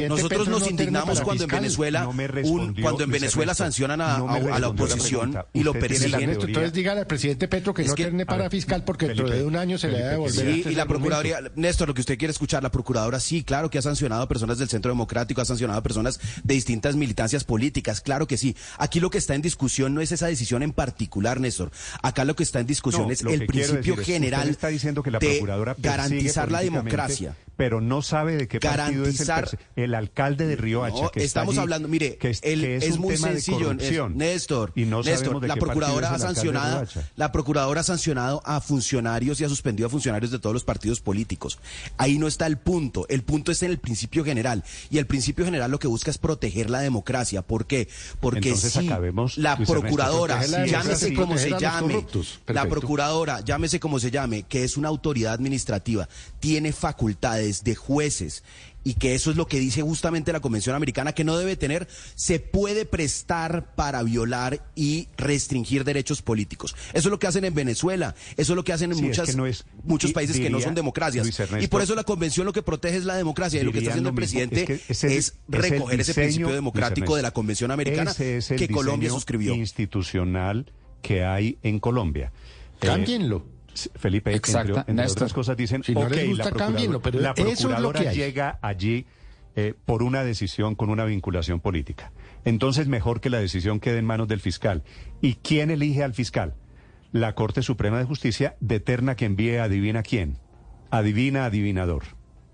Nosotros 0.09 0.30
Petro 0.30 0.45
nos 0.51 0.69
indignamos 0.69 0.94
cuando 1.24 1.43
en. 1.43 1.49
Venezuela 1.49 2.03
No 2.03 2.14
me 2.14 2.25
un- 2.25 2.30
respondió, 2.32 2.83
cuando 2.83 3.03
en 3.03 3.11
Venezuela 3.11 3.51
Ernesto. 3.51 3.64
sancionan 3.64 4.01
a, 4.01 4.17
No 4.19 4.27
me 4.27 4.51
a- 4.51 4.56
a 4.56 4.59
la 4.59 4.67
oposición 4.69 5.38
y 5.53 5.64
lo 5.64 5.72
tiene 5.74 5.88
persiguen. 5.88 6.22
Ernesto, 6.22 6.48
entonces 6.48 6.74
dígale 6.74 7.01
al 7.01 7.07
presidente 7.07 7.48
Petro 7.48 7.74
que 7.74 7.82
Es 7.83 7.90
no 7.90 7.95
que- 7.95 8.03
terne 8.06 8.24
a 8.24 8.25
para 8.25 8.41
ver, 8.43 8.51
fiscal 8.51 8.83
porque 8.83 9.07
dentro 9.07 9.30
de 9.30 9.43
un 9.43 9.56
año 9.56 9.77
se 9.77 9.88
le 9.90 10.01
va 10.01 10.07
a 10.07 10.11
devolver. 10.11 10.53
Sí, 10.64 10.64
y 10.69 10.75
la. 10.75 10.85
Procuraduría, 10.85 11.40
Néstor, 11.56 11.88
lo 11.90 11.93
que 11.93 12.01
usted 12.01 12.17
quiere 12.17 12.32
escuchar, 12.32 12.64
la 12.64 12.72
Procuraduría 12.72 13.19
sí, 13.19 13.43
claro 13.43 13.69
que 13.69 13.77
ha 13.77 13.82
sancionado 13.82 14.22
a 14.24 14.27
personas 14.27 14.57
del 14.57 14.69
Centro 14.69 14.91
Democrático, 14.91 15.41
ha 15.41 15.45
sancionado 15.45 15.80
a 15.80 15.83
personas 15.83 16.19
de 16.43 16.53
distintas 16.53 16.95
militancias 16.95 17.43
políticas, 17.43 18.01
claro 18.01 18.27
que 18.27 18.38
sí. 18.38 18.56
Aquí 18.77 18.99
lo 18.99 19.09
que 19.09 19.17
está 19.17 19.35
en 19.35 19.41
discusión 19.41 19.93
no 19.93 20.01
es 20.01 20.11
esa 20.11 20.27
decisión 20.27 20.64
en 20.64 20.72
particular, 20.72 21.40
Néstor. 21.40 21.72
Acá 22.01 22.24
lo 22.25 22.35
que 22.35 22.43
está 22.43 22.59
en 22.59 22.67
discusión 22.67 23.07
No, 23.07 23.11
es 23.11 23.22
el 23.22 23.45
principio 23.45 23.98
general 23.98 24.41
usted 24.41 24.51
está 24.51 24.67
diciendo 24.69 25.03
que 25.03 25.11
la 25.11 25.19
de 25.19 25.27
procuradora 25.32 25.75
garantizar 25.77 26.51
la 26.51 26.61
democracia. 26.61 27.35
pero 27.57 27.82
no 27.82 28.01
sabe 28.01 28.35
de 28.35 28.48
qué 28.48 28.59
partido 28.59 29.06
es 29.06 29.19
el, 29.22 29.27
Garantizar- 29.27 29.57
el 29.75 29.93
alcalde 29.95 30.45
de 30.48 30.56
No, 30.90 31.12
que 31.12 31.24
estamos 31.24 31.54
allí, 31.54 31.60
hablando, 31.60 31.88
mire, 31.88 32.18
que 32.18 32.30
es, 32.30 32.40
el- 32.44 32.62
que 32.62 32.76
es 32.78 32.84
es 32.84 32.96
un 32.96 33.02
muy 33.02 33.18
sencillo. 33.18 33.74
Néstor. 34.10 34.72
Y 34.76 34.86
no 34.86 35.02
Néstor, 35.02 35.40
de 35.40 35.48
la 35.48 35.56
procuradora 35.56 36.08
es 36.08 36.14
ha 36.14 36.20
sancionado, 36.20 36.86
la 37.16 37.32
procuradora 37.32 37.82
ha 37.82 37.84
sancionado 37.84 38.42
a 38.46 38.62
funcionarios 38.62 39.40
y 39.42 39.44
ha 39.44 39.50
suspendido 39.50 39.88
a 39.88 39.90
funcionarios 39.90 40.32
de 40.32 40.40
todos 40.40 40.54
los 40.54 40.64
partidos 40.64 41.02
políticos. 41.02 41.60
Ahí 41.98 42.18
no 42.18 42.28
está 42.28 42.48
el 42.48 42.58
punto. 42.58 43.06
El 43.10 43.24
punto 43.24 43.52
está 43.52 43.66
en 43.66 43.72
el 43.72 43.80
principio 43.80 44.24
general. 44.24 44.64
Y 44.90 44.98
el 44.98 45.08
principio 45.08 45.46
general 45.46 45.72
lo 45.72 45.80
que 45.80 45.88
busca 45.88 46.12
es 46.12 46.18
proteger 46.18 46.70
la 46.70 46.80
democracia. 46.80 47.42
¿Por 47.42 47.66
qué? 47.66 47.88
Porque 48.20 48.50
Entonces 48.50 48.74
si 48.74 48.88
acabemos, 48.88 49.38
la 49.38 49.56
Luis 49.56 49.70
procuradora, 49.70 50.46
llámese 50.66 51.14
como 51.14 51.38
se 51.38 51.52
llame, 51.60 52.06
la 52.48 52.66
procuradora, 52.68 53.42
llámese 53.42 53.80
como 53.80 54.00
se 54.00 54.12
llame, 54.12 54.44
que 54.44 54.64
es 54.64 54.78
una 54.78 54.90
autoridad 54.90 55.34
administrativa, 55.34 56.08
tiene 56.40 56.74
facultades 56.74 57.64
de 57.64 57.76
jueces 57.76 58.44
y 58.86 58.94
que 58.94 59.16
eso 59.16 59.32
es 59.32 59.36
lo 59.36 59.48
que 59.48 59.60
dice 59.60 59.82
justamente 59.82 60.32
la 60.32 60.40
Convención 60.40 60.76
Americana 60.76 61.12
que 61.12 61.26
no 61.26 61.36
debe 61.38 61.58
tener, 61.58 61.88
se 62.16 62.40
puede 62.40 62.86
prestar 62.86 63.76
para 63.76 64.02
violar 64.04 64.66
y 64.76 65.10
restringir 65.18 65.84
derechos 65.84 66.22
políticos. 66.22 66.74
Eso 66.94 67.10
es 67.10 67.12
lo 67.12 67.20
que 67.20 67.28
hacen 67.28 67.44
en 67.44 67.54
Venezuela, 67.54 68.16
eso 68.38 68.54
es 68.54 68.56
lo 68.56 68.64
que 68.64 68.72
hacen 68.72 68.92
en 68.92 68.98
Sí, 68.98 69.04
es 69.04 69.08
muchas, 69.10 69.30
que 69.32 69.36
no 69.36 69.46
es- 69.48 69.66
muchos 69.84 70.14
países 70.14 70.38
que 70.40 70.50
no 70.50 70.62
son 70.62 70.76
democracias. 70.76 71.28
Ernesto, 71.28 71.60
y 71.62 71.68
por 71.68 71.82
eso 71.82 71.96
la 71.96 72.04
Convención 72.06 72.46
lo 72.46 72.54
que 72.54 72.62
protege 72.62 72.96
es 72.98 73.06
la 73.06 73.16
democracia 73.16 73.60
y 73.60 73.64
lo 73.66 73.72
que 73.72 73.80
está 73.80 73.90
haciendo 73.92 74.10
el 74.12 74.16
presidente 74.16 74.62
es 74.62 74.66
que 74.68 74.74
ese 74.76 74.92
es, 74.92 75.04
es- 75.04 75.12
es 75.28 75.34
el 75.52 75.62
recoger 75.72 76.00
ese 76.00 76.14
principio 76.14 76.54
democrático 76.54 76.96
Ernesto, 77.06 77.16
de 77.16 77.22
la 77.24 77.32
Convención 77.32 77.72
Americana 77.72 78.14
que 78.14 78.70
Colombia 78.72 79.10
suscribió. 79.10 79.56
institucional 79.56 80.72
que 81.02 81.24
hay 81.24 81.58
en 81.64 81.80
Colombia. 81.80 82.32
Eh, 82.82 82.86
Cámbienlo. 82.88 83.38
s- 83.38 83.55
Felipe, 83.95 84.34
Exacta, 84.34 84.86
entre, 84.88 85.06
otras 85.06 85.34
cosas 85.34 85.56
dicen, 85.58 85.84
Si 85.84 85.94
no 85.94 86.02
ok, 86.02 86.12
les 86.12 86.28
gusta, 86.30 86.44
la 86.45 86.50
procuradora- 86.52 86.66
cámbienlo, 86.74 87.02
pero 87.02 87.20
la 87.20 87.32
eso 87.32 87.42
es 87.48 87.48
lo 87.64 87.68
procuradora 87.70 88.00
que 88.02 88.08
hay. 88.10 88.16
llega 88.16 88.60
allí 88.62 89.06
eh, 89.58 89.74
por 89.86 90.04
una 90.04 90.24
decisión 90.24 90.76
con 90.76 90.90
una 90.90 91.06
vinculación 91.06 91.60
política. 91.62 92.12
Entonces, 92.44 92.88
mejor 92.88 93.22
que 93.22 93.30
la 93.30 93.40
decisión 93.40 93.80
quede 93.80 94.00
en 94.00 94.06
manos 94.06 94.28
del 94.28 94.40
fiscal. 94.42 94.84
¿Y 95.22 95.36
quién 95.36 95.72
elige 95.72 96.04
al 96.04 96.14
fiscal? 96.14 96.56
La 97.14 97.36
Corte 97.36 97.62
Suprema 97.62 97.98
de 97.98 98.04
Justicia 98.06 98.56
deterna 98.60 99.16
que 99.16 99.26
envíe 99.26 99.58
adivina 99.58 100.04
quién. 100.04 100.38
Adivina, 100.92 101.45
adivinador. 101.45 102.04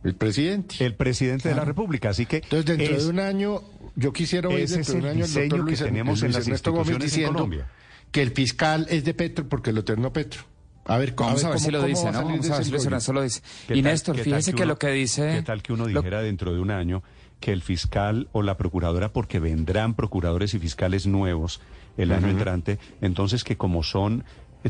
El 0.03 0.16
presidente. 0.16 0.75
El 0.85 0.95
presidente 0.95 1.50
de 1.50 1.56
la 1.56 1.66
República. 1.66 2.09
Así 2.09 2.25
que 2.25 2.38
Entonces, 2.38 2.66
dentro 2.77 2.95
es- 2.95 3.03
de 3.06 3.09
un 3.09 3.19
año, 3.19 3.61
yo 3.95 4.14
quisiera 4.14 4.48
oír 4.50 4.59
ese 4.61 4.75
dentro 4.77 4.82
es 4.82 4.88
de 4.93 5.00
un 5.00 5.06
el 5.06 5.11
año 5.11 5.25
diseño 5.25 5.41
doctor 5.50 5.59
que 5.59 5.72
Luis, 5.72 5.80
tenemos 5.80 6.22
en 6.22 6.27
Luis 6.27 6.35
las 6.38 6.48
instituciones 6.48 7.17
en 7.17 7.25
Colombia. 7.33 7.67
que 8.11 8.22
el 8.22 8.32
fiscal 8.32 8.85
es 8.90 9.03
de 9.03 9.14
Petro 9.14 9.48
porque 9.50 9.72
lo 9.74 9.83
ternó 9.83 10.14
Petro. 10.14 10.41
A 10.85 10.98
ver, 10.98 11.14
Vamos 11.16 11.43
a 11.43 11.50
ver 11.50 11.58
cómo- 11.58 11.66
si 11.66 11.72
lo 11.72 11.77
cómo 11.80 11.88
dice, 11.88 12.08
a 12.08 12.11
¿no? 12.11 12.24
Vamos 12.24 12.50
a 12.50 12.56
ver 12.56 12.64
si 12.66 12.72
Luis 12.72 12.84
embrollo. 12.84 12.88
Ernesto 12.88 13.14
lo 13.14 13.22
dice. 13.22 13.42
¿Qué 13.68 13.76
Y 13.77 13.84
tal- 13.84 13.92
Néstor, 13.92 14.18
fíjese 14.18 14.51
que 14.53 14.64
uno- 14.64 14.66
lo 14.74 14.80
que 14.80 14.90
dice... 14.90 15.32
¿Qué 15.35 15.42
tal 15.43 15.61
que 15.61 15.74
uno 15.74 15.88
lo- 15.88 16.01
dijera 16.01 16.22
dentro 16.22 16.53
de 16.53 16.60
un 16.60 16.72
año 16.72 17.03
que 17.40 17.51
el 17.53 17.61
fiscal 17.61 18.27
o 18.34 18.42
la 18.43 18.58
procuradora, 18.58 19.14
porque 19.14 19.40
vendrán 19.40 19.93
procuradores 19.95 20.53
y 20.53 20.60
fiscales 20.60 21.08
nuevos 21.08 21.61
el 21.98 22.11
año 22.11 22.27
entrante, 22.30 22.77
entonces 23.01 23.43
que 23.43 23.58
como 23.58 23.84
son, 23.84 24.24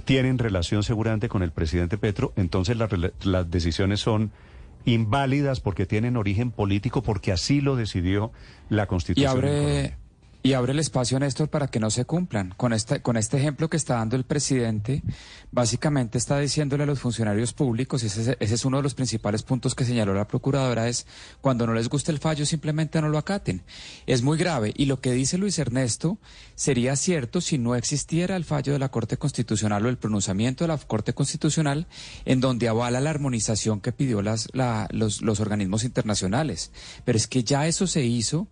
tienen 0.06 0.38
relación 0.38 0.84
seguramente 0.84 1.28
con 1.30 1.44
el 1.44 1.52
presidente 1.52 1.98
Petro, 1.98 2.34
entonces 2.38 2.78
las, 2.78 2.90
rela- 2.90 3.12
las 3.24 3.50
decisiones 3.52 4.00
son 4.00 4.32
inválidas 4.86 5.60
porque 5.60 5.86
tienen 5.86 6.18
origen 6.18 6.52
político, 6.52 7.04
porque 7.04 7.32
así 7.32 7.62
lo 7.62 7.76
decidió 7.76 8.32
la 8.70 8.84
Y 8.84 8.88
Constitución. 8.88 9.32
en 9.36 9.42
Colombia. 9.42 9.70
abre, 9.80 9.98
y 10.44 10.54
abre 10.54 10.72
el 10.72 10.80
espacio, 10.80 11.20
Néstor, 11.20 11.50
para 11.50 11.68
que 11.68 11.80
no 11.80 11.92
se 11.92 12.06
cumplan. 12.06 12.54
Con 12.58 12.74
este, 12.74 13.02
con 13.02 13.16
este 13.18 13.38
ejemplo 13.38 13.70
que 13.70 13.78
está 13.78 13.96
dando 13.96 14.16
el 14.16 14.24
presidente, 14.24 15.04
básicamente 15.52 16.18
está 16.18 16.40
diciéndole 16.40 16.84
a 16.84 16.88
los 16.88 17.00
funcionarios 17.00 17.54
públicos, 17.54 18.02
ese, 18.04 18.38
ese 18.40 18.56
es 18.56 18.66
uno 18.66 18.78
de 18.78 18.84
los 18.84 18.94
principales 18.96 19.44
puntos 19.44 19.76
que 19.76 19.86
señaló 19.86 20.14
la 20.14 20.28
procuradora, 20.28 20.88
es 20.88 21.06
cuando 21.42 21.68
no 21.68 21.74
les 21.74 21.90
guste 21.90 22.12
el 22.12 22.20
fallo, 22.20 22.46
simplemente 22.46 23.02
no 23.02 23.10
lo 23.10 23.18
acaten. 23.18 23.62
Es 24.08 24.22
muy 24.24 24.38
grave. 24.38 24.74
Y 24.76 24.86
lo 24.86 25.00
que 25.00 25.12
dice 25.12 25.38
Luis 25.38 25.60
Ernesto 25.60 26.18
sería 26.56 26.96
cierto 26.96 27.42
si 27.42 27.58
no 27.58 27.76
existiera 27.76 28.36
el 28.36 28.46
fallo 28.46 28.74
de 28.74 28.80
la 28.80 28.90
Corte 28.90 29.18
Constitucional 29.18 29.86
o 29.86 29.90
el 29.90 29.98
pronunciamiento 29.98 30.64
de 30.64 30.70
la 30.70 30.78
Corte 30.78 31.14
Constitucional 31.14 31.88
en 32.26 32.40
donde 32.42 32.68
avala 32.68 33.00
la 33.00 33.10
armonización 33.12 33.80
que 33.82 33.92
pidió 33.92 34.22
las, 34.22 34.48
la- 34.54 34.88
los, 34.92 35.22
los 35.22 35.40
organismos 35.40 35.84
internacionales. 35.84 36.72
Pero 37.06 37.18
es 37.18 37.28
que 37.28 37.44
ya 37.44 37.68
eso 37.68 37.86
se 37.88 38.04
hizo 38.06 38.48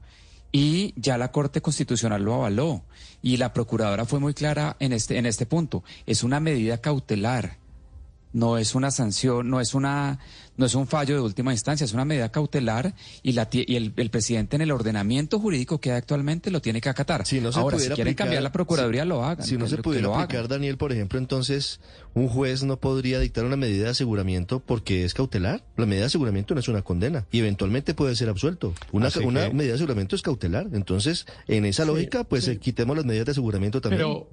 y 0.51 0.93
ya 0.95 1.17
la 1.17 1.31
Corte 1.31 1.61
Constitucional 1.61 2.23
lo 2.23 2.33
avaló 2.33 2.83
y 3.21 3.37
la 3.37 3.53
procuradora 3.53 4.05
fue 4.05 4.19
muy 4.19 4.33
clara 4.33 4.75
en 4.79 4.93
este 4.93 5.17
en 5.17 5.25
este 5.25 5.45
punto, 5.45 5.83
es 6.05 6.23
una 6.23 6.39
medida 6.39 6.79
cautelar. 6.79 7.57
No 8.31 8.59
es 8.59 8.75
una 8.75 8.91
sanción, 8.91 9.49
no 9.49 9.59
es 9.59 9.73
una 9.73 10.19
no 10.59 10.65
es 10.67 10.75
un 10.75 10.85
fallo 10.85 11.15
de 11.15 11.21
última 11.21 11.51
instancia, 11.53 11.85
es 11.85 11.93
una 11.93 12.05
medida 12.05 12.29
cautelar 12.31 12.93
y 13.23 13.31
la 13.31 13.49
tie- 13.49 13.65
y 13.67 13.75
el, 13.77 13.93
el 13.95 14.09
presidente 14.11 14.57
en 14.57 14.61
el 14.61 14.71
ordenamiento 14.71 15.39
jurídico 15.39 15.79
que 15.79 15.91
hay 15.91 15.97
actualmente 15.97 16.51
lo 16.51 16.61
tiene 16.61 16.81
que 16.81 16.89
acatar. 16.89 17.25
Si 17.25 17.39
no 17.41 17.51
se 17.51 17.59
Ahora, 17.59 17.77
si 17.77 17.79
pudiera 17.79 17.95
quieren 17.95 18.11
aplicar- 18.13 18.25
cambiar 18.27 18.43
la 18.43 18.51
procuraduría 18.51 19.03
si- 19.03 19.07
lo 19.09 19.23
hagan. 19.25 19.45
Si 19.45 19.57
no 19.57 19.63
que 19.65 19.69
se 19.71 19.77
pudiera 19.77 20.07
lo 20.07 20.13
hagan. 20.13 20.25
aplicar, 20.25 20.47
Daniel, 20.47 20.77
por 20.77 20.91
ejemplo, 20.91 21.17
entonces 21.17 21.79
un 22.13 22.27
juez 22.27 22.63
no 22.63 22.77
podría 22.79 23.19
dictar 23.19 23.45
una 23.45 23.55
medida 23.55 23.85
de 23.85 23.89
aseguramiento 23.91 24.59
porque 24.59 25.05
es 25.05 25.13
cautelar. 25.13 25.63
La 25.77 25.85
medida 25.85 26.01
de 26.01 26.07
aseguramiento 26.07 26.53
no 26.53 26.59
es 26.59 26.67
una 26.67 26.81
condena 26.81 27.25
y 27.31 27.39
eventualmente 27.39 27.93
puede 27.93 28.15
ser 28.15 28.29
absuelto. 28.29 28.73
Una, 28.91 29.09
una 29.23 29.47
que- 29.47 29.53
medida 29.53 29.69
de 29.71 29.75
aseguramiento 29.75 30.15
es 30.15 30.21
cautelar. 30.21 30.67
Entonces, 30.73 31.25
en 31.47 31.65
esa 31.65 31.85
lógica, 31.85 32.25
pues 32.25 32.47
eh, 32.49 32.57
quitemos 32.57 32.97
las 32.97 33.05
medidas 33.05 33.25
de 33.27 33.31
aseguramiento 33.31 33.79
también. 33.79 34.01
Pero, 34.01 34.29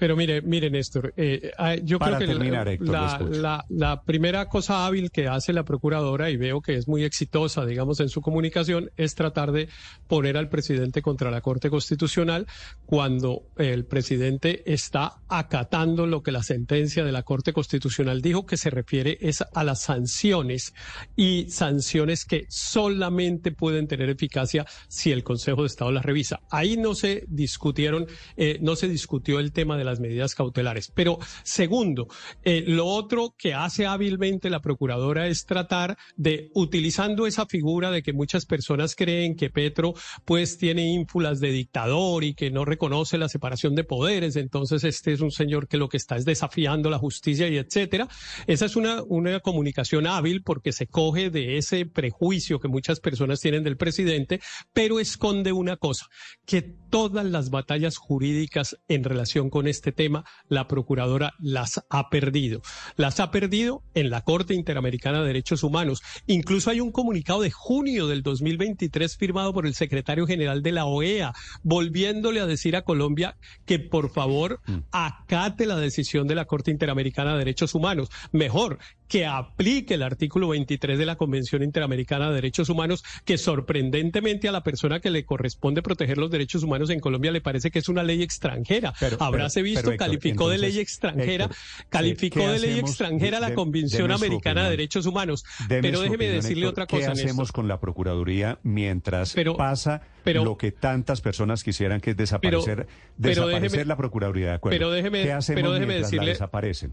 pero 0.00 0.16
mire, 0.16 0.40
mire 0.42 0.70
Néstor, 0.70 1.12
eh, 1.16 1.52
ah, 1.58 1.76
yo 1.76 1.98
Para 1.98 2.16
creo 2.16 2.28
que 2.28 2.34
terminar, 2.34 2.66
la, 2.66 2.72
Héctor, 2.72 2.90
la, 3.36 3.38
la- 3.40 3.64
la 3.68 4.02
primera 4.02 4.46
cosa 4.48 4.86
hábil 4.86 5.10
que 5.10 5.28
hace 5.28 5.52
la 5.52 5.62
procuradora, 5.64 6.30
y 6.30 6.36
veo 6.38 6.62
que 6.62 6.74
es 6.74 6.88
muy 6.88 7.04
exitosa, 7.04 7.66
digamos, 7.66 8.00
en 8.00 8.08
su 8.08 8.22
comunicación, 8.22 8.90
es 8.96 9.14
tratar 9.14 9.52
de 9.52 9.68
poner 10.08 10.38
al 10.38 10.48
presidente 10.48 11.02
contra 11.02 11.30
la 11.30 11.42
Corte 11.42 11.68
Constitucional 11.70 12.46
cuando 12.86 13.42
el 13.58 13.84
presidente 13.84 14.62
está 14.72 15.18
acatando 15.28 16.06
lo 16.06 16.22
que 16.22 16.32
la 16.32 16.42
sentencia 16.42 17.04
de 17.04 17.12
la 17.12 17.22
Corte 17.22 17.52
Constitucional 17.52 18.22
dijo, 18.22 18.46
que 18.46 18.56
se 18.56 18.70
refiere 18.70 19.18
es 19.20 19.44
a 19.54 19.64
las 19.64 19.82
sanciones 19.82 20.72
y 21.14 21.50
sanciones 21.50 22.24
que 22.24 22.46
solamente 22.48 23.52
pueden 23.52 23.86
tener 23.86 24.08
eficacia 24.08 24.64
si 24.88 25.12
el 25.12 25.22
Consejo 25.22 25.60
de 25.62 25.66
Estado 25.66 25.92
las 25.92 26.04
revisa. 26.04 26.40
Ahí 26.50 26.76
no 26.78 26.94
se 26.94 27.24
discutieron, 27.28 28.06
eh, 28.36 28.58
no 28.62 28.76
se 28.76 28.88
discutió 28.88 29.38
el 29.40 29.52
tema 29.52 29.76
de 29.76 29.84
las 29.90 30.00
medidas 30.00 30.34
cautelares. 30.34 30.90
Pero 30.94 31.18
segundo, 31.42 32.08
eh, 32.42 32.64
lo 32.66 32.86
otro 32.86 33.34
que 33.36 33.54
hace 33.54 33.86
hábilmente 33.86 34.50
la 34.50 34.60
procuradora 34.60 35.26
es 35.26 35.44
tratar 35.44 35.96
de, 36.16 36.50
utilizando 36.54 37.26
esa 37.26 37.46
figura 37.46 37.90
de 37.90 38.02
que 38.02 38.12
muchas 38.12 38.46
personas 38.46 38.94
creen 38.94 39.36
que 39.36 39.50
Petro 39.50 39.94
pues 40.24 40.58
tiene 40.58 40.92
ínfulas 40.92 41.40
de 41.40 41.50
dictador 41.50 42.24
y 42.24 42.34
que 42.34 42.50
no 42.50 42.64
reconoce 42.64 43.18
la 43.18 43.28
separación 43.28 43.74
de 43.74 43.84
poderes, 43.84 44.36
entonces 44.36 44.84
este 44.84 45.12
es 45.12 45.20
un 45.20 45.30
señor 45.30 45.68
que 45.68 45.76
lo 45.76 45.88
que 45.88 45.96
está 45.96 46.16
es 46.16 46.24
desafiando 46.24 46.90
la 46.90 46.98
justicia 46.98 47.48
y 47.48 47.56
etcétera. 47.56 48.08
Esa 48.46 48.66
es 48.66 48.76
una, 48.76 49.02
una 49.02 49.40
comunicación 49.40 50.06
hábil 50.06 50.42
porque 50.42 50.72
se 50.72 50.86
coge 50.86 51.30
de 51.30 51.58
ese 51.58 51.86
prejuicio 51.86 52.60
que 52.60 52.68
muchas 52.68 53.00
personas 53.00 53.40
tienen 53.40 53.64
del 53.64 53.76
presidente, 53.76 54.40
pero 54.72 55.00
esconde 55.00 55.52
una 55.52 55.76
cosa, 55.76 56.06
que 56.46 56.62
todas 56.62 57.24
las 57.24 57.50
batallas 57.50 57.96
jurídicas 57.96 58.76
en 58.88 59.04
relación 59.04 59.48
con 59.50 59.66
este 59.66 59.79
tema, 59.80 60.24
la 60.48 60.68
procuradora 60.68 61.32
las 61.38 61.84
ha 61.88 62.10
perdido. 62.10 62.60
Las 62.96 63.20
ha 63.20 63.30
perdido 63.30 63.82
en 63.94 64.10
la 64.10 64.22
Corte 64.22 64.54
Interamericana 64.54 65.20
de 65.20 65.28
Derechos 65.28 65.62
Humanos. 65.62 66.02
Incluso 66.26 66.70
hay 66.70 66.80
un 66.80 66.92
comunicado 66.92 67.40
de 67.40 67.50
junio 67.50 68.06
del 68.06 68.22
2023 68.22 69.16
firmado 69.16 69.54
por 69.54 69.66
el 69.66 69.74
secretario 69.74 70.26
general 70.26 70.62
de 70.62 70.72
la 70.72 70.84
OEA, 70.84 71.32
volviéndole 71.62 72.40
a 72.40 72.46
decir 72.46 72.76
a 72.76 72.82
Colombia 72.82 73.36
que 73.64 73.78
por 73.78 74.10
favor 74.10 74.60
acate 74.92 75.66
la 75.66 75.76
decisión 75.76 76.26
de 76.28 76.34
la 76.34 76.44
Corte 76.44 76.70
Interamericana 76.70 77.32
de 77.32 77.38
Derechos 77.38 77.74
Humanos. 77.74 78.10
Mejor, 78.32 78.78
que 79.10 79.26
aplique 79.26 79.94
el 79.94 80.02
artículo 80.04 80.48
23 80.48 80.96
de 80.96 81.04
la 81.04 81.16
Convención 81.16 81.64
Interamericana 81.64 82.28
de 82.28 82.36
Derechos 82.36 82.68
Humanos, 82.68 83.02
que 83.24 83.36
sorprendentemente 83.38 84.48
a 84.48 84.52
la 84.52 84.62
persona 84.62 85.00
que 85.00 85.10
le 85.10 85.24
corresponde 85.24 85.82
proteger 85.82 86.16
los 86.16 86.30
derechos 86.30 86.62
humanos 86.62 86.90
en 86.90 87.00
Colombia 87.00 87.32
le 87.32 87.40
parece 87.40 87.72
que 87.72 87.80
es 87.80 87.88
una 87.88 88.04
ley 88.04 88.22
extranjera. 88.22 88.94
Pero- 89.00 89.16
Habráse 89.20 89.60
pero- 89.60 89.64
visto, 89.64 89.80
pero, 89.82 89.92
Héctor, 89.94 90.06
calificó 90.06 90.48
de 90.48 90.58
ley 90.58 90.78
extranjera, 90.78 91.44
Héctor, 91.46 91.58
calificó 91.88 92.38
¿qué 92.40 92.46
de 92.46 92.58
ley 92.60 92.70
hacemos? 92.70 92.90
extranjera 92.90 93.40
la 93.40 93.52
Convención 93.54 94.10
Americana 94.12 94.64
de. 94.64 94.70
Derechos 94.70 95.04
Humanos. 95.06 95.44
Deme 95.68 95.82
pero 95.82 95.98
déjeme 96.00 96.14
opinión, 96.26 96.36
decirle 96.36 96.66
Héctor. 96.66 96.72
otra 96.72 96.86
¿Qué 96.86 96.96
cosa, 96.98 97.12
hacemos 97.12 97.36
Néstor. 97.38 97.52
con 97.52 97.68
la 97.68 97.80
Procuraduría 97.80 98.60
mientras 98.62 99.34
pasa 99.56 100.02
lo 100.24 100.56
que 100.56 100.70
tantas 100.70 101.20
personas 101.20 101.64
quisieran 101.64 102.00
que 102.00 102.10
es 102.12 102.16
desaparecer, 102.16 102.86
pero 102.86 102.88
desaparecer 103.16 103.80
déjeme- 103.80 103.86
la 103.88 103.96
Procuraduría, 103.96 104.46
¿de 104.50 104.52
acuerdo? 104.54 104.78
pero 104.78 104.90
déjeme- 104.92 105.24
¿Qué 105.24 105.32
hacemos 105.32 105.60
pero 105.60 105.72
déjeme 105.72 105.94
decirle- 105.94 106.30
desaparecen? 106.30 106.92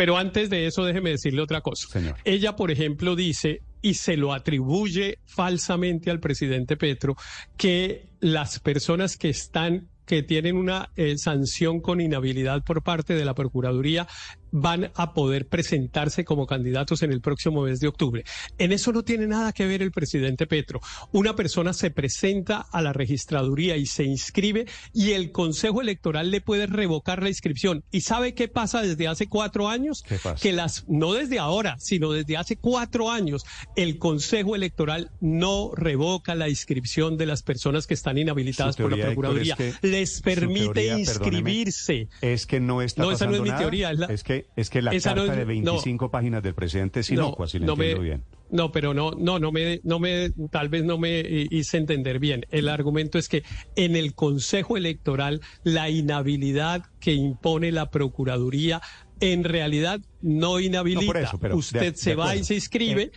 Pero 0.00 0.16
antes 0.16 0.48
de 0.48 0.66
eso, 0.66 0.82
déjeme 0.82 1.10
decirle 1.10 1.42
otra 1.42 1.60
cosa. 1.60 1.86
Ella, 2.24 2.56
por 2.56 2.70
ejemplo, 2.70 3.14
dice 3.14 3.60
y 3.82 3.92
se 3.92 4.16
lo 4.16 4.32
atribuye 4.32 5.18
falsamente 5.26 6.10
al 6.10 6.20
presidente 6.20 6.78
Petro 6.78 7.16
que 7.58 8.08
las 8.18 8.60
personas 8.60 9.18
que 9.18 9.28
están 9.28 9.90
que 10.06 10.22
tienen 10.22 10.56
una 10.56 10.90
eh, 10.96 11.18
sanción 11.18 11.82
con 11.82 12.00
inhabilidad 12.00 12.64
por 12.64 12.82
parte 12.82 13.14
de 13.14 13.26
la 13.26 13.34
Procuraduría 13.34 14.08
van 14.52 14.90
a 14.94 15.14
poder 15.14 15.46
presentarse 15.46 16.24
como 16.24 16.46
candidatos 16.46 17.02
en 17.02 17.12
el 17.12 17.20
próximo 17.20 17.62
mes 17.62 17.80
de 17.80 17.88
octubre. 17.88 18.24
En 18.58 18.72
eso 18.72 18.92
no 18.92 19.02
tiene 19.02 19.26
nada 19.26 19.52
que 19.52 19.66
ver 19.66 19.82
el 19.82 19.92
presidente 19.92 20.46
Petro. 20.46 20.80
Una 21.12 21.36
persona 21.36 21.72
se 21.72 21.90
presenta 21.90 22.58
a 22.72 22.82
la 22.82 22.92
registraduría 22.92 23.76
y 23.76 23.86
se 23.86 24.04
inscribe 24.04 24.66
y 24.92 25.12
el 25.12 25.32
Consejo 25.32 25.80
Electoral 25.80 26.30
le 26.30 26.40
puede 26.40 26.66
revocar 26.66 27.22
la 27.22 27.28
inscripción. 27.28 27.84
¿Y 27.90 28.02
sabe 28.02 28.34
qué 28.34 28.48
pasa 28.48 28.82
desde 28.82 29.08
hace 29.08 29.26
cuatro 29.28 29.68
años? 29.68 30.04
Que 30.40 30.52
las, 30.52 30.84
no 30.88 31.12
desde 31.12 31.38
ahora, 31.38 31.76
sino 31.78 32.10
desde 32.12 32.36
hace 32.36 32.56
cuatro 32.56 33.10
años, 33.10 33.44
el 33.76 33.98
Consejo 33.98 34.56
Electoral 34.56 35.10
no 35.20 35.70
revoca 35.74 36.34
la 36.34 36.48
inscripción 36.48 37.16
de 37.16 37.26
las 37.26 37.42
personas 37.42 37.86
que 37.86 37.94
están 37.94 38.18
inhabilitadas 38.18 38.76
por 38.76 38.90
la 38.90 38.96
Héctor, 38.96 39.08
Procuraduría. 39.14 39.54
es 39.58 39.78
que- 39.78 39.88
Les 39.88 40.20
permite 40.20 40.72
teoría, 40.72 40.98
inscribirse. 40.98 42.08
Es 42.20 42.46
que 42.46 42.60
no 42.60 42.82
está 42.82 43.02
No, 43.02 43.12
esa 43.12 43.26
no 43.26 43.34
es 43.36 43.42
mi 43.42 43.48
nada. 43.48 43.60
teoría, 43.60 43.90
es 43.90 43.98
la- 43.98 44.08
que 44.16 44.39
es 44.56 44.70
que 44.70 44.82
la 44.82 44.90
esa 44.92 45.14
no 45.14 45.26
carta 45.26 45.40
es- 45.40 45.46
de 45.48 45.54
no. 45.62 45.72
25 45.72 46.10
páginas 46.10 46.42
del 46.42 46.54
presidente 46.54 47.00
es 47.00 47.10
No, 47.12 47.26
inocua, 47.26 47.46
si 47.48 47.58
lo 47.58 47.66
no 47.66 47.76
me- 47.76 47.84
entiendo 47.92 48.02
bien. 48.02 48.24
No, 48.50 48.72
pero 48.72 48.94
no, 48.94 49.12
no, 49.12 49.38
no 49.38 49.52
me, 49.52 49.80
no 49.84 50.00
me, 50.00 50.30
tal 50.50 50.68
vez 50.68 50.82
no 50.84 50.98
me 50.98 51.20
eh, 51.20 51.46
hice 51.50 51.76
entender 51.76 52.18
bien. 52.18 52.46
El 52.50 52.68
argumento 52.68 53.16
es 53.16 53.28
que 53.28 53.44
en 53.76 53.94
el 53.94 54.12
Consejo 54.14 54.76
Electoral 54.76 55.40
la 55.62 55.88
inhabilidad 55.88 56.82
que 57.00 57.12
impone 57.14 57.70
la 57.70 57.90
Procuraduría 57.90 58.80
en 59.20 59.44
realidad 59.44 60.00
no 60.20 60.58
inhabilita. 60.60 61.02
No, 61.02 61.06
por 61.06 61.16
eso, 61.18 61.38
pero 61.38 61.56
Usted 61.56 61.92
de 61.92 61.96
se 61.96 62.14
va 62.16 62.34
y 62.34 62.42
se 62.42 62.54
inscribe. 62.56 63.12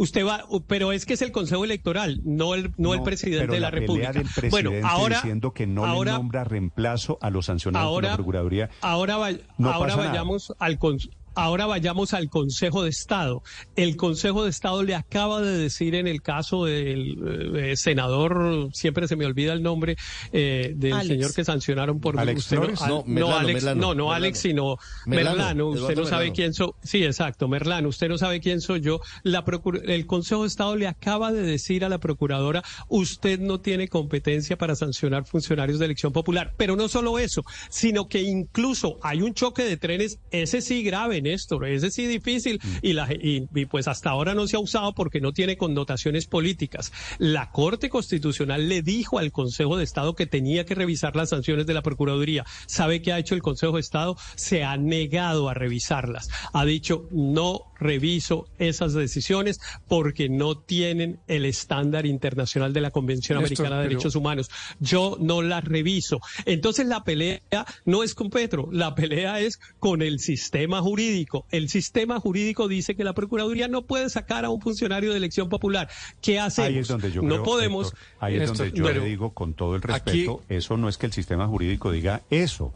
Usted 0.00 0.24
va, 0.24 0.44
pero 0.68 0.92
es 0.92 1.04
que 1.06 1.14
es 1.14 1.22
el 1.22 1.32
Consejo 1.32 1.64
Electoral, 1.64 2.20
no 2.24 2.54
el, 2.54 2.72
no, 2.76 2.94
el 2.94 3.02
presidente 3.02 3.40
pero 3.40 3.52
de 3.54 3.60
la, 3.60 3.70
pelea 3.70 3.80
República. 3.80 4.12
del 4.12 4.22
presidente 4.22 4.48
bueno, 4.50 4.88
ahora, 4.88 5.16
diciendo 5.16 5.52
que 5.52 5.66
no 5.66 5.84
ahora, 5.84 6.12
le 6.12 6.18
nombra 6.18 6.44
reemplazo 6.44 7.18
a 7.20 7.30
los 7.30 7.46
sancionados 7.46 7.92
por 7.92 8.02
la 8.04 8.08
ahora- 8.10 8.16
Procuraduría. 8.16 8.70
Ahora, 8.80 9.16
va- 9.16 9.32
No 9.58 9.70
ahora 9.72 9.88
pasa 9.88 9.96
nada. 9.98 10.08
vayamos 10.10 10.54
al 10.60 10.78
ahora 11.38 11.66
vayamos 11.66 12.14
al 12.14 12.28
Consejo 12.28 12.82
de 12.82 12.90
Estado. 12.90 13.42
El 13.76 13.96
Consejo 13.96 14.44
de 14.44 14.50
Estado 14.50 14.82
le 14.82 14.94
acaba 14.94 15.40
de 15.40 15.56
decir 15.56 15.94
en 15.94 16.06
el 16.06 16.22
caso 16.22 16.64
del 16.64 17.56
eh, 17.56 17.76
senador, 17.76 18.68
siempre 18.72 19.08
se 19.08 19.16
me 19.16 19.26
olvida 19.26 19.52
el 19.52 19.62
nombre 19.62 19.96
eh, 20.32 20.72
del 20.76 20.92
Alex. 20.92 21.08
señor 21.08 21.34
que 21.34 21.44
sancionaron 21.44 22.00
por 22.00 22.18
¿Alex 22.18 22.40
usted 22.40 22.56
Flores? 22.56 22.82
al- 22.82 22.88
No, 22.90 23.04
Merlano, 23.06 23.36
Alex, 23.38 23.54
Merlano, 23.54 23.80
no, 23.80 23.86
no 23.88 23.94
Merlano. 23.94 24.12
Alex, 24.12 24.38
sino 24.38 24.76
Merlano, 25.06 25.36
Merlano. 25.36 25.66
Usted 25.68 25.78
Eduardo 25.80 26.00
no 26.02 26.06
sabe 26.08 26.18
Merlano. 26.24 26.34
quién 26.34 26.54
soy. 26.54 26.70
Sí, 26.82 27.04
exacto, 27.04 27.48
Merlano. 27.48 27.88
Usted 27.88 28.08
no 28.08 28.18
sabe 28.18 28.40
quién 28.40 28.60
soy 28.60 28.80
yo. 28.80 29.00
La 29.22 29.44
procur- 29.44 29.82
el 29.88 30.06
Consejo 30.06 30.42
de 30.42 30.48
Estado 30.48 30.76
le 30.76 30.86
acaba 30.86 31.32
de 31.32 31.42
decir 31.42 31.84
a 31.84 31.88
la 31.88 31.98
procuradora, 31.98 32.62
usted 32.88 33.38
no 33.40 33.60
tiene 33.60 33.88
competencia 33.88 34.58
para 34.58 34.74
sancionar 34.74 35.24
funcionarios 35.26 35.78
de 35.78 35.84
elección 35.86 36.12
popular. 36.12 36.54
Pero 36.56 36.76
no 36.76 36.88
solo 36.88 37.18
eso, 37.18 37.42
sino 37.70 38.08
que 38.08 38.22
incluso 38.22 38.98
hay 39.02 39.22
un 39.22 39.34
choque 39.34 39.62
de 39.64 39.76
trenes, 39.76 40.18
ese 40.30 40.60
sí 40.60 40.82
grave, 40.82 41.20
Néstor, 41.28 41.66
ese 41.66 41.90
sí 41.90 42.06
difícil, 42.06 42.60
y, 42.82 42.92
la, 42.92 43.12
y, 43.12 43.48
y 43.54 43.66
pues 43.66 43.88
hasta 43.88 44.10
ahora 44.10 44.34
no 44.34 44.46
se 44.46 44.56
ha 44.56 44.60
usado 44.60 44.94
porque 44.94 45.20
no 45.20 45.32
tiene 45.32 45.56
connotaciones 45.56 46.26
políticas. 46.26 46.92
La 47.18 47.50
Corte 47.50 47.88
Constitucional 47.88 48.68
le 48.68 48.82
dijo 48.82 49.18
al 49.18 49.32
Consejo 49.32 49.76
de 49.76 49.84
Estado 49.84 50.14
que 50.14 50.26
tenía 50.26 50.64
que 50.64 50.74
revisar 50.74 51.16
las 51.16 51.30
sanciones 51.30 51.66
de 51.66 51.74
la 51.74 51.82
Procuraduría. 51.82 52.44
¿Sabe 52.66 53.02
qué 53.02 53.12
ha 53.12 53.18
hecho 53.18 53.34
el 53.34 53.42
Consejo 53.42 53.74
de 53.74 53.80
Estado? 53.80 54.16
Se 54.36 54.64
ha 54.64 54.76
negado 54.76 55.48
a 55.48 55.54
revisarlas. 55.54 56.28
Ha 56.52 56.64
dicho, 56.64 57.08
no 57.10 57.67
reviso 57.80 58.46
esas 58.58 58.92
decisiones 58.94 59.60
porque 59.86 60.28
no 60.28 60.56
tienen 60.58 61.18
el 61.28 61.44
estándar 61.44 62.06
internacional 62.06 62.72
de 62.72 62.80
la 62.80 62.90
Convención 62.90 63.38
Néstor, 63.40 63.58
Americana 63.66 63.76
de 63.82 63.88
pero- 63.88 63.98
Derechos 63.98 64.14
Humanos. 64.16 64.50
Yo 64.80 65.16
no 65.20 65.42
las 65.42 65.64
reviso. 65.64 66.20
Entonces 66.44 66.86
la 66.86 67.04
pelea 67.04 67.40
no 67.84 68.02
es 68.02 68.14
con 68.14 68.30
Petro, 68.30 68.68
la 68.72 68.94
pelea 68.94 69.40
es 69.40 69.58
con 69.78 70.02
el 70.02 70.18
sistema 70.20 70.80
jurídico. 70.80 71.46
El 71.50 71.68
sistema 71.68 72.20
jurídico 72.20 72.68
dice 72.68 72.94
que 72.94 73.04
la 73.04 73.12
Procuraduría 73.14 73.68
no 73.68 73.82
puede 73.82 74.08
sacar 74.10 74.44
a 74.44 74.50
un 74.50 74.60
funcionario 74.60 75.10
de 75.12 75.16
elección 75.18 75.48
popular. 75.48 75.88
¿Qué 76.20 76.38
hacemos? 76.38 76.68
Ahí 76.68 76.78
es 76.78 76.88
donde 76.88 77.10
yo 77.12 77.22
no 77.22 77.28
creo, 77.28 77.42
podemos. 77.44 77.92
Ahí 78.20 78.34
es 78.34 78.40
Néstor, 78.40 78.56
donde 78.66 78.78
yo 78.78 78.84
pero- 78.84 79.00
le 79.02 79.08
digo 79.08 79.30
con 79.30 79.54
todo 79.54 79.76
el 79.76 79.82
Aquí- 79.90 79.92
respeto, 80.24 80.42
eso 80.48 80.76
no 80.76 80.88
es 80.88 80.98
que 80.98 81.06
el 81.06 81.12
sistema 81.12 81.46
jurídico 81.46 81.90
diga 81.92 82.22
eso. 82.30 82.72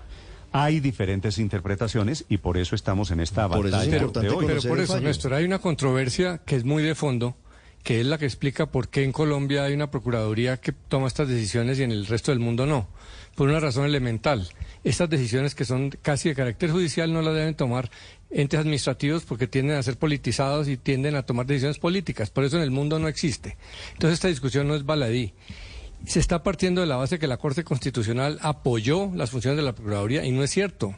Hay 0.52 0.80
diferentes 0.80 1.38
interpretaciones 1.38 2.26
y 2.28 2.38
por 2.38 2.58
eso 2.58 2.74
estamos 2.74 3.10
en 3.10 3.20
esta 3.20 3.46
batalla 3.46 3.90
pero, 3.90 4.08
de 4.08 4.28
hoy. 4.28 4.46
pero 4.46 4.62
por 4.62 4.80
eso, 4.80 5.00
Néstor, 5.00 5.34
hay 5.34 5.44
una 5.44 5.58
controversia 5.58 6.42
que 6.44 6.56
es 6.56 6.64
muy 6.64 6.82
de 6.82 6.94
fondo, 6.94 7.36
que 7.82 8.00
es 8.00 8.06
la 8.06 8.18
que 8.18 8.26
explica 8.26 8.66
por 8.66 8.88
qué 8.88 9.02
en 9.02 9.12
Colombia 9.12 9.64
hay 9.64 9.72
una 9.72 9.90
procuraduría 9.90 10.58
que 10.58 10.72
toma 10.72 11.06
estas 11.06 11.28
decisiones 11.28 11.78
y 11.78 11.84
en 11.84 11.90
el 11.90 12.06
resto 12.06 12.32
del 12.32 12.38
mundo 12.38 12.66
no. 12.66 12.86
Por 13.34 13.48
una 13.48 13.60
razón 13.60 13.86
elemental. 13.86 14.46
Estas 14.84 15.08
decisiones 15.08 15.54
que 15.54 15.64
son 15.64 15.90
casi 16.02 16.28
de 16.28 16.34
carácter 16.34 16.70
judicial 16.70 17.12
no 17.12 17.22
las 17.22 17.34
deben 17.34 17.54
tomar 17.54 17.90
entes 18.30 18.60
administrativos 18.60 19.24
porque 19.24 19.46
tienden 19.46 19.76
a 19.76 19.82
ser 19.82 19.96
politizados 19.96 20.68
y 20.68 20.76
tienden 20.76 21.16
a 21.16 21.22
tomar 21.22 21.46
decisiones 21.46 21.78
políticas. 21.78 22.28
Por 22.28 22.44
eso 22.44 22.58
en 22.58 22.62
el 22.62 22.70
mundo 22.70 22.98
no 22.98 23.08
existe. 23.08 23.56
Entonces 23.94 24.14
esta 24.14 24.28
discusión 24.28 24.68
no 24.68 24.74
es 24.74 24.84
baladí. 24.84 25.32
Se 26.06 26.18
está 26.20 26.42
partiendo 26.42 26.80
de 26.80 26.86
la 26.86 26.96
base 26.96 27.18
que 27.18 27.26
la 27.26 27.36
Corte 27.36 27.64
Constitucional 27.64 28.38
apoyó 28.42 29.10
las 29.14 29.30
funciones 29.30 29.56
de 29.56 29.62
la 29.62 29.74
Procuraduría 29.74 30.24
y 30.24 30.30
no 30.32 30.42
es 30.42 30.50
cierto. 30.50 30.94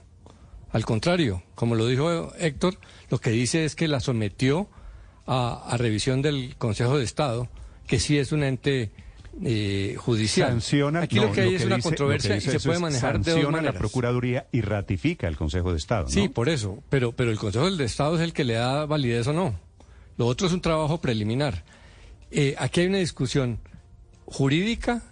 Al 0.73 0.85
contrario, 0.85 1.43
como 1.55 1.75
lo 1.75 1.87
dijo 1.87 2.33
Héctor, 2.39 2.79
lo 3.11 3.19
que 3.21 3.31
dice 3.31 3.65
es 3.65 3.77
que 3.77 3.87
la 3.87 4.01
sometió 4.01 4.69
a, 5.27 5.63
a 5.69 5.77
revisión 5.77 6.21
del 6.23 6.57
Consejo 6.59 6.99
de 6.99 7.05
Estado, 7.05 7.49
que 7.87 8.01
sí 8.01 8.19
es 8.19 8.33
un 8.33 8.43
ente 8.43 8.91
eh, 9.45 9.95
judicial. 9.99 10.49
Sanciona, 10.51 11.03
Aquí 11.03 11.17
no, 11.17 11.27
lo 11.27 11.33
que 11.33 11.43
hay 11.43 11.55
es 11.55 11.61
que 11.61 11.67
una 11.67 11.77
dice- 11.77 11.89
controversia 11.91 12.37
y 12.37 12.41
se 12.41 12.59
puede 12.61 12.77
es 12.77 12.81
manejar 12.81 13.21
de 13.21 13.33
dos 13.33 13.45
maneras. 13.53 13.75
la 13.75 13.79
Procuraduría 13.79 14.47
y 14.53 14.63
ratifica 14.63 15.29
el 15.29 15.37
Consejo 15.37 15.71
de 15.71 15.77
Estado. 15.79 16.05
¿no? 16.05 16.11
Sí, 16.11 16.29
por 16.29 16.49
eso. 16.49 16.83
Pero, 16.89 17.13
pero 17.13 17.31
el 17.31 17.39
Consejo 17.39 17.67
del 17.67 17.81
Estado 17.81 18.17
es 18.17 18.23
el 18.23 18.33
que 18.33 18.43
le 18.45 18.55
da 18.55 18.85
validez 18.87 19.27
o 19.29 19.33
no. 19.33 19.55
Lo 20.17 20.27
otro 20.27 20.47
es 20.49 20.53
un 20.53 20.61
trabajo 20.61 21.01
preliminar. 21.01 21.63
Eh, 22.33 22.57
aquí 22.59 22.81
hay 22.81 22.87
una 22.89 22.99
discusión 22.99 23.61
jurídica. 24.27 25.03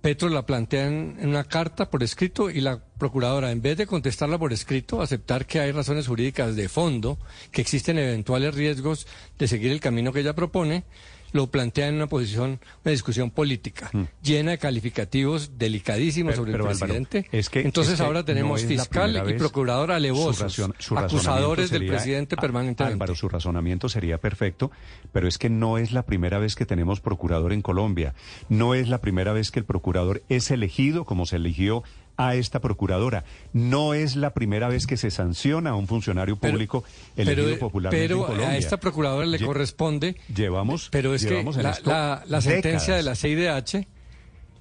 Petro 0.00 0.28
la 0.28 0.46
plantea 0.46 0.86
en, 0.86 1.18
una 1.22 1.44
carta 1.44 1.90
por 1.90 2.02
escrito 2.02 2.50
y 2.50 2.60
la 2.60 2.80
procuradora, 2.98 3.50
en 3.50 3.60
vez 3.60 3.76
de 3.76 3.86
contestarla 3.86 4.38
por 4.38 4.52
escrito, 4.52 5.02
aceptar 5.02 5.44
que 5.44 5.58
hay 5.58 5.72
razones 5.72 6.06
jurídicas 6.06 6.54
de 6.54 6.68
fondo, 6.68 7.18
que 7.50 7.60
existen 7.60 7.98
eventuales 7.98 8.54
riesgos 8.54 9.08
de 9.38 9.48
seguir 9.48 9.72
el 9.72 9.80
camino 9.80 10.12
que 10.12 10.20
ella 10.20 10.34
propone, 10.34 10.84
lo 11.32 11.46
plantea 11.48 11.88
en 11.88 11.94
una 11.96 12.06
posición, 12.06 12.60
una 12.84 12.92
discusión 12.92 13.30
política, 13.30 13.90
llena 14.22 14.52
de 14.52 14.58
calificativos 14.58 15.58
delicadísimos 15.58 16.32
Mm. 16.32 16.34
Pero- 16.34 16.36
sobre 16.38 16.52
pero, 16.52 16.64
el 16.64 16.70
Álvaro, 16.70 16.86
presidente. 16.94 17.28
es 17.36 17.48
que- 17.50 17.60
Entonces 17.62 17.94
es 17.94 18.00
que 18.00 18.06
ahora 18.06 18.24
tenemos 18.24 18.62
no 18.62 18.68
fiscal 18.68 19.16
y 19.28 19.32
procurador 19.34 19.88
Su 19.88 19.92
alevosos, 19.92 20.52
su 20.78 20.98
acusadores 20.98 21.70
del 21.70 21.86
presidente 21.86 22.34
Á- 22.36 22.40
permanentemente. 22.40 22.94
Álvaro, 22.94 23.14
su 23.14 23.28
razonamiento 23.28 23.88
sería 23.88 24.18
perfecto, 24.18 24.70
pero 25.12 25.28
es 25.28 25.38
que 25.38 25.50
no 25.50 25.78
es 25.78 25.92
la 25.92 26.04
primera 26.04 26.38
vez 26.38 26.54
que 26.54 26.66
tenemos 26.66 27.00
procurador 27.00 27.52
en 27.52 27.62
Colombia. 27.62 28.14
No 28.48 28.74
es 28.74 28.88
la 28.88 29.00
primera 29.00 29.32
vez 29.32 29.50
que 29.50 29.58
el 29.60 29.64
procurador 29.64 30.22
es 30.28 30.50
elegido 30.50 31.04
como 31.04 31.26
se 31.26 31.36
eligió 31.36 31.82
a 32.18 32.34
esta 32.34 32.60
procuradora. 32.60 33.24
No 33.54 33.94
es 33.94 34.16
la 34.16 34.34
primera 34.34 34.68
vez 34.68 34.86
que 34.86 34.96
se 34.98 35.10
sanciona 35.10 35.70
a 35.70 35.74
un 35.76 35.86
funcionario 35.86 36.36
público 36.36 36.84
elegido 37.16 37.46
pero, 37.46 37.58
popularmente 37.60 38.04
pero 38.08 38.16
en 38.20 38.22
Colombia. 38.26 38.48
a 38.50 38.56
esta 38.58 38.76
procuradora 38.76 39.24
le 39.24 39.38
Lle- 39.38 39.46
corresponde. 39.46 40.16
Llevamos, 40.34 40.88
Pero 40.90 41.14
es 41.14 41.22
que 41.24 41.30
llevamos 41.30 41.56
la, 41.56 41.70
esto 41.70 41.88
la- 41.90 42.24
la 42.26 42.40
sentencia 42.42 42.94
de 42.96 43.02
la 43.04 43.14
CIDH 43.14 43.86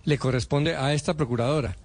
le 0.05 0.17
corresponde 0.17 0.75
a 0.75 0.93
esta 0.93 1.15
procuradora. 1.15 1.75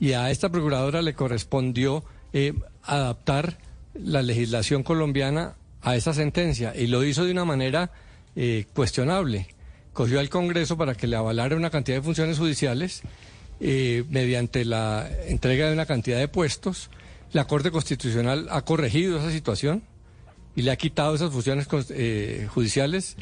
Y 0.00 0.12
a 0.14 0.30
esta 0.32 0.48
procuradora 0.50 1.00
le 1.00 1.14
correspondió 1.14 2.04
eh, 2.32 2.52
adaptar 2.82 3.58
la 3.94 4.22
legislación 4.22 4.82
colombiana 4.82 5.54
a 5.82 5.94
esa 5.94 6.12
sentencia. 6.14 6.74
Y 6.76 6.88
lo 6.88 7.04
hizo 7.04 7.24
de 7.24 7.30
una 7.30 7.44
manera 7.44 7.92
eh, 8.34 8.66
cuestionable. 8.74 9.46
Cogió 9.92 10.18
al 10.18 10.28
Congreso 10.30 10.76
para 10.76 10.94
que 10.96 11.06
le 11.06 11.14
avalara 11.14 11.54
una 11.54 11.70
cantidad 11.70 11.98
de 11.98 12.02
funciones 12.02 12.38
judiciales 12.38 13.02
eh, 13.64 14.02
mediante 14.10 14.64
la 14.64 15.08
entrega 15.28 15.68
de 15.68 15.72
una 15.72 15.86
cantidad 15.86 16.18
de 16.18 16.26
puestos. 16.26 16.90
La 17.32 17.46
Corte 17.46 17.70
Constitucional 17.70 18.48
ha 18.50 18.62
corregido 18.62 19.18
esa 19.18 19.30
situación 19.30 19.82
y 20.56 20.62
le 20.62 20.72
ha 20.72 20.76
quitado 20.76 21.14
esas 21.14 21.30
funciones 21.30 21.66
eh, 21.90 22.46
judiciales, 22.52 23.16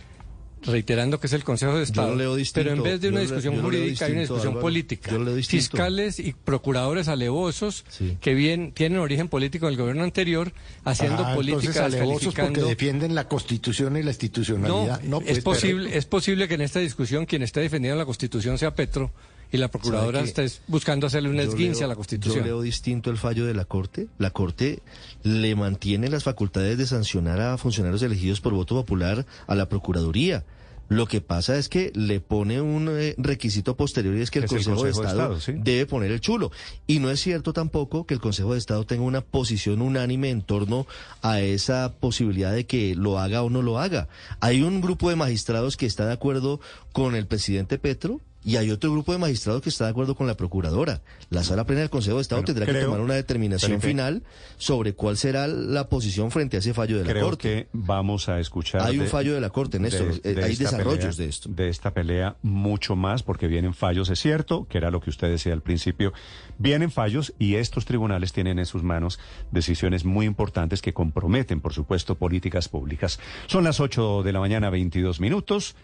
reiterando 0.62 1.20
que 1.20 1.26
es 1.26 1.32
el 1.32 1.44
Consejo 1.44 1.76
de 1.76 1.84
Estado. 1.84 2.14
leo 2.16 2.34
distinto, 2.36 2.68
Pero 2.70 2.76
en 2.76 2.82
vez 2.82 3.00
de 3.00 3.08
una 3.10 3.20
discusión 3.20 3.60
jurídica, 3.62 4.06
hay 4.06 4.12
una 4.12 4.20
distinto, 4.22 4.34
discusión 4.34 4.48
Álvaro. 4.52 4.60
política. 4.62 5.10
Yo 5.12 5.18
lo 5.18 5.24
leo 5.26 5.34
distinto. 5.36 5.62
Fiscales 5.62 6.18
y 6.18 6.32
procuradores 6.32 7.08
alevosos 7.08 7.84
que 8.20 8.34
bien 8.34 8.72
tienen 8.72 8.98
origen 8.98 9.28
político 9.28 9.66
del 9.66 9.76
gobierno 9.76 10.02
anterior, 10.04 10.52
haciendo 10.84 11.24
Ah, 11.24 11.34
política 11.34 11.84
alevosos 11.84 12.34
porque 12.34 12.62
defienden 12.62 13.14
la 13.14 13.28
Constitución 13.28 13.96
y 13.96 14.00
la 14.00 14.04
No, 14.06 14.10
institucionalidad. 14.10 15.02
No, 15.02 15.20
pues, 15.20 15.38
es 15.38 15.44
posible, 15.44 15.96
es 15.96 16.06
posible 16.06 16.48
que 16.48 16.54
en 16.54 16.62
esta 16.62 16.80
discusión 16.80 17.26
quien 17.26 17.42
esté 17.42 17.60
defendiendo 17.60 17.98
la 17.98 18.06
Constitución 18.06 18.58
sea 18.58 18.74
Petro 18.74 19.12
y 19.52 19.56
la 19.56 19.68
procuradora 19.68 20.20
esté 20.20 20.46
buscando 20.68 21.06
hacerle 21.06 21.28
un 21.30 21.40
esguince 21.40 21.80
leo- 21.80 21.84
a 21.86 21.88
la 21.88 21.96
Constitución. 21.96 22.38
Yo 22.40 22.44
leo 22.44 22.62
distinto 22.62 23.10
el 23.10 23.16
fallo 23.18 23.46
de 23.46 23.54
la 23.54 23.64
Corte. 23.64 24.06
La 24.18 24.30
Corte 24.30 24.80
le 25.22 25.54
mantiene 25.56 26.08
las 26.08 26.24
facultades 26.24 26.78
de 26.78 26.86
sancionar 26.86 27.40
a 27.40 27.58
funcionarios 27.58 28.02
elegidos 28.02 28.40
por 28.40 28.52
voto 28.54 28.74
popular 28.74 29.26
a 29.46 29.54
la 29.54 29.68
Procuraduría. 29.68 30.44
Lo 30.88 31.06
que 31.06 31.20
pasa 31.20 31.56
es 31.56 31.68
que 31.68 31.92
le 31.94 32.18
pone 32.18 32.60
un 32.60 32.88
eh, 32.90 33.14
requisito 33.16 33.76
posterior 33.76 34.16
y 34.16 34.22
es 34.22 34.30
que 34.32 34.40
el 34.40 34.46
Es 34.46 34.50
el 34.50 34.56
Consejo, 34.64 34.82
de 34.82 34.90
Estado, 34.90 35.08
Estado, 35.36 35.40
sí. 35.40 35.52
debe 35.56 35.86
poner 35.86 36.10
el 36.10 36.20
chulo. 36.20 36.50
Y 36.88 36.98
no 36.98 37.12
es 37.12 37.20
cierto 37.20 37.52
tampoco 37.52 38.06
que 38.06 38.14
el 38.14 38.20
Consejo 38.20 38.54
de 38.54 38.58
Estado 38.58 38.84
tenga 38.84 39.04
una 39.04 39.20
posición 39.20 39.82
unánime 39.82 40.30
en 40.30 40.42
torno 40.42 40.88
a 41.22 41.40
esa 41.40 41.92
posibilidad 42.00 42.52
de 42.52 42.66
que 42.66 42.96
lo 42.96 43.20
haga 43.20 43.42
o 43.44 43.50
no 43.50 43.62
lo 43.62 43.78
haga. 43.78 44.08
Hay 44.40 44.62
un 44.62 44.80
grupo 44.80 45.10
de 45.10 45.14
magistrados 45.14 45.76
que 45.76 45.86
está 45.86 46.06
de 46.06 46.12
acuerdo 46.14 46.60
con 46.92 47.14
el 47.14 47.28
presidente 47.28 47.78
Petro 47.78 48.20
y 48.44 48.56
hay 48.56 48.70
otro 48.70 48.90
grupo 48.90 49.12
de 49.12 49.18
magistrados 49.18 49.60
que 49.62 49.68
está 49.68 49.84
de 49.84 49.90
acuerdo 49.90 50.14
con 50.14 50.26
la 50.26 50.36
procuradora. 50.36 51.02
La 51.28 51.44
sala 51.44 51.64
plena 51.64 51.80
del 51.82 51.90
Consejo 51.90 52.16
de 52.16 52.22
Estado 52.22 52.40
Bueno, 52.40 52.46
tendrá 52.46 52.66
que 52.66 52.72
creo, 52.72 52.86
tomar 52.86 53.00
una 53.00 53.14
determinación 53.14 53.72
Felipe, 53.72 53.86
final 53.88 54.22
sobre 54.56 54.94
cuál 54.94 55.16
será 55.18 55.46
la 55.46 55.88
posición 55.88 56.30
frente 56.30 56.56
a 56.56 56.60
ese 56.60 56.72
fallo 56.72 56.96
de 56.98 57.04
la 57.04 57.10
Creo 57.10 57.24
Corte. 57.26 57.42
que 57.42 57.68
vamos 57.72 58.28
a 58.28 58.40
escuchar. 58.40 58.82
Hay 58.82 58.98
un 58.98 59.06
fallo 59.06 59.34
de 59.34 59.40
la 59.40 59.50
Corte, 59.50 59.78
Néstor. 59.78 60.12
Eh, 60.24 60.40
hay 60.42 60.56
desarrollos 60.56 61.16
pelea- 61.16 61.16
de 61.16 61.26
esto. 61.28 61.48
De 61.50 61.68
esta 61.68 61.92
pelea 61.92 62.36
mucho 62.42 62.96
más, 62.96 63.22
porque 63.22 63.46
vienen 63.46 63.74
fallos, 63.74 64.08
es 64.10 64.18
cierto, 64.20 64.66
que 64.68 64.78
era 64.78 64.90
lo 64.90 65.00
que 65.00 65.10
usted 65.10 65.28
decía 65.28 65.52
al 65.52 65.62
principio. 65.62 66.12
Vienen 66.58 66.90
fallos 66.90 67.34
y 67.38 67.56
estos 67.56 67.84
tribunales 67.84 68.32
tienen 68.32 68.58
en 68.58 68.66
sus 68.66 68.82
manos 68.82 69.18
decisiones 69.50 70.04
muy 70.04 70.24
importantes 70.26 70.80
que 70.82 70.94
comprometen, 70.94 71.60
por 71.60 71.74
supuesto, 71.74 72.14
políticas 72.14 72.68
públicas. 72.68 73.20
Son 73.48 73.64
las 73.64 73.80
8 73.80 74.22
de 74.22 74.32
la 74.32 74.40
mañana, 74.40 74.70
22 74.70 75.20
minutos. 75.20 75.74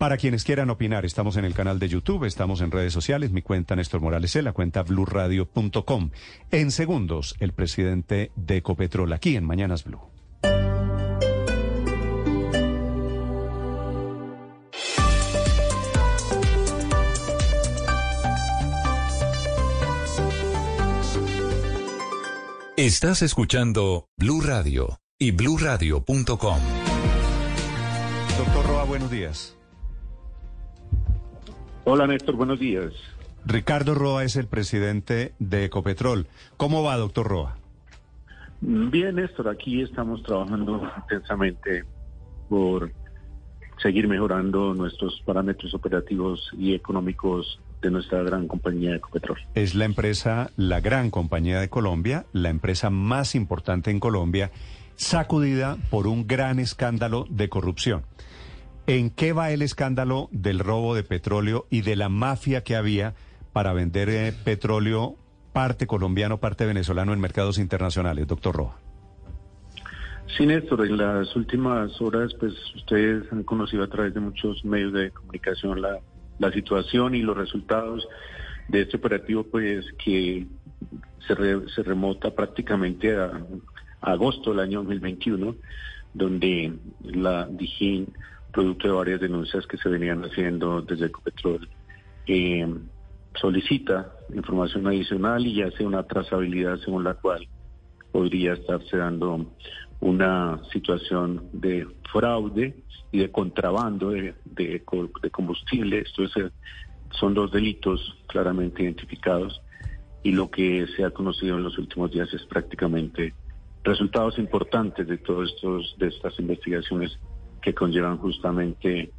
Para 0.00 0.16
quienes 0.16 0.44
quieran 0.44 0.70
opinar, 0.70 1.04
estamos 1.04 1.36
en 1.36 1.44
el 1.44 1.52
canal 1.52 1.78
de 1.78 1.86
YouTube, 1.86 2.24
estamos 2.24 2.62
en 2.62 2.70
redes 2.70 2.90
sociales, 2.90 3.32
mi 3.32 3.42
cuenta 3.42 3.76
Néstor 3.76 4.00
Morales, 4.00 4.34
la 4.36 4.54
cuenta 4.54 4.82
blurradio.com. 4.82 6.10
En 6.50 6.70
segundos, 6.70 7.36
el 7.38 7.52
presidente 7.52 8.32
de 8.34 8.56
Ecopetrol, 8.56 9.12
aquí 9.12 9.36
en 9.36 9.44
Mañanas 9.44 9.84
Blue. 9.84 10.00
Estás 22.78 23.20
escuchando 23.20 24.06
Blue 24.16 24.40
Radio 24.40 24.98
y 25.18 25.32
bluradio.com. 25.32 26.58
Doctor 28.38 28.66
Roa, 28.66 28.84
buenos 28.84 29.10
días. 29.10 29.59
Hola 31.92 32.06
Néstor, 32.06 32.36
buenos 32.36 32.60
días. 32.60 32.92
Ricardo 33.44 33.96
Roa 33.96 34.22
es 34.22 34.36
el 34.36 34.46
presidente 34.46 35.34
de 35.40 35.64
Ecopetrol. 35.64 36.28
¿Cómo 36.56 36.84
va, 36.84 36.96
doctor 36.96 37.26
Roa? 37.26 37.56
Bien 38.60 39.16
Néstor, 39.16 39.48
aquí 39.48 39.82
estamos 39.82 40.22
trabajando 40.22 40.88
intensamente 40.98 41.82
por 42.48 42.92
seguir 43.82 44.06
mejorando 44.06 44.72
nuestros 44.72 45.20
parámetros 45.26 45.74
operativos 45.74 46.48
y 46.56 46.74
económicos 46.74 47.58
de 47.82 47.90
nuestra 47.90 48.22
gran 48.22 48.46
compañía 48.46 48.94
Ecopetrol. 48.94 49.38
Es 49.56 49.74
la 49.74 49.84
empresa, 49.84 50.52
la 50.56 50.78
gran 50.78 51.10
compañía 51.10 51.58
de 51.58 51.70
Colombia, 51.70 52.24
la 52.32 52.50
empresa 52.50 52.90
más 52.90 53.34
importante 53.34 53.90
en 53.90 53.98
Colombia, 53.98 54.52
sacudida 54.94 55.76
por 55.90 56.06
un 56.06 56.28
gran 56.28 56.60
escándalo 56.60 57.26
de 57.30 57.48
corrupción. 57.48 58.04
¿En 58.92 59.10
qué 59.10 59.32
va 59.32 59.52
el 59.52 59.62
escándalo 59.62 60.28
del 60.32 60.58
robo 60.58 60.96
de 60.96 61.04
petróleo 61.04 61.64
y 61.70 61.82
de 61.82 61.94
la 61.94 62.08
mafia 62.08 62.64
que 62.64 62.74
había 62.74 63.14
para 63.52 63.72
vender 63.72 64.08
eh, 64.08 64.32
petróleo 64.44 65.14
parte 65.52 65.86
colombiano, 65.86 66.38
parte 66.38 66.66
venezolano 66.66 67.12
en 67.12 67.20
mercados 67.20 67.58
internacionales, 67.58 68.26
doctor 68.26 68.56
Roa? 68.56 68.78
Sí, 70.36 70.44
Néstor, 70.44 70.84
en 70.86 70.96
las 70.96 71.36
últimas 71.36 72.00
horas, 72.00 72.34
pues 72.40 72.52
ustedes 72.74 73.30
han 73.32 73.44
conocido 73.44 73.84
a 73.84 73.88
través 73.88 74.12
de 74.12 74.18
muchos 74.18 74.64
medios 74.64 74.92
de 74.92 75.12
comunicación 75.12 75.80
la, 75.80 76.00
la 76.40 76.50
situación 76.50 77.14
y 77.14 77.22
los 77.22 77.36
resultados 77.36 78.08
de 78.66 78.82
este 78.82 78.96
operativo, 78.96 79.44
pues 79.44 79.84
que 80.04 80.48
se, 81.28 81.34
re- 81.36 81.68
se 81.76 81.84
remota 81.84 82.34
prácticamente 82.34 83.16
a, 83.16 83.26
a 84.00 84.10
agosto 84.10 84.50
del 84.50 84.58
año 84.60 84.80
2021, 84.80 85.54
donde 86.12 86.72
la 87.04 87.46
Dijín, 87.46 88.12
producto 88.50 88.88
de 88.88 88.94
varias 88.94 89.20
denuncias 89.20 89.66
que 89.66 89.76
se 89.78 89.88
venían 89.88 90.24
haciendo 90.24 90.82
desde 90.82 91.06
Ecopetrol, 91.06 91.68
eh, 92.26 92.66
solicita 93.34 94.12
información 94.34 94.86
adicional 94.86 95.46
y 95.46 95.62
hace 95.62 95.84
una 95.84 96.02
trazabilidad 96.04 96.78
según 96.78 97.04
la 97.04 97.14
cual 97.14 97.46
podría 98.12 98.54
estarse 98.54 98.96
dando 98.96 99.52
una 100.00 100.60
situación 100.72 101.48
de 101.52 101.86
fraude 102.10 102.74
y 103.12 103.18
de 103.18 103.30
contrabando 103.30 104.10
de, 104.10 104.34
de 104.44 104.82
co- 104.84 105.10
de 105.22 105.30
combustible. 105.30 106.00
Esto 106.00 106.24
es, 106.24 106.32
son 107.12 107.34
dos 107.34 107.52
delitos 107.52 108.00
claramente 108.26 108.82
identificados 108.82 109.60
y 110.22 110.32
lo 110.32 110.50
que 110.50 110.86
se 110.96 111.04
ha 111.04 111.10
conocido 111.10 111.56
en 111.56 111.64
los 111.64 111.78
últimos 111.78 112.10
días 112.10 112.32
es 112.34 112.42
prácticamente 112.44 113.34
resultados 113.84 114.38
importantes 114.38 115.06
de 115.06 115.18
todos 115.18 115.50
estos 115.52 115.94
de 115.98 116.08
estas 116.08 116.38
investigaciones 116.38 117.18
que 117.62 117.74
conllevan 117.74 118.18
justamente 118.18 119.10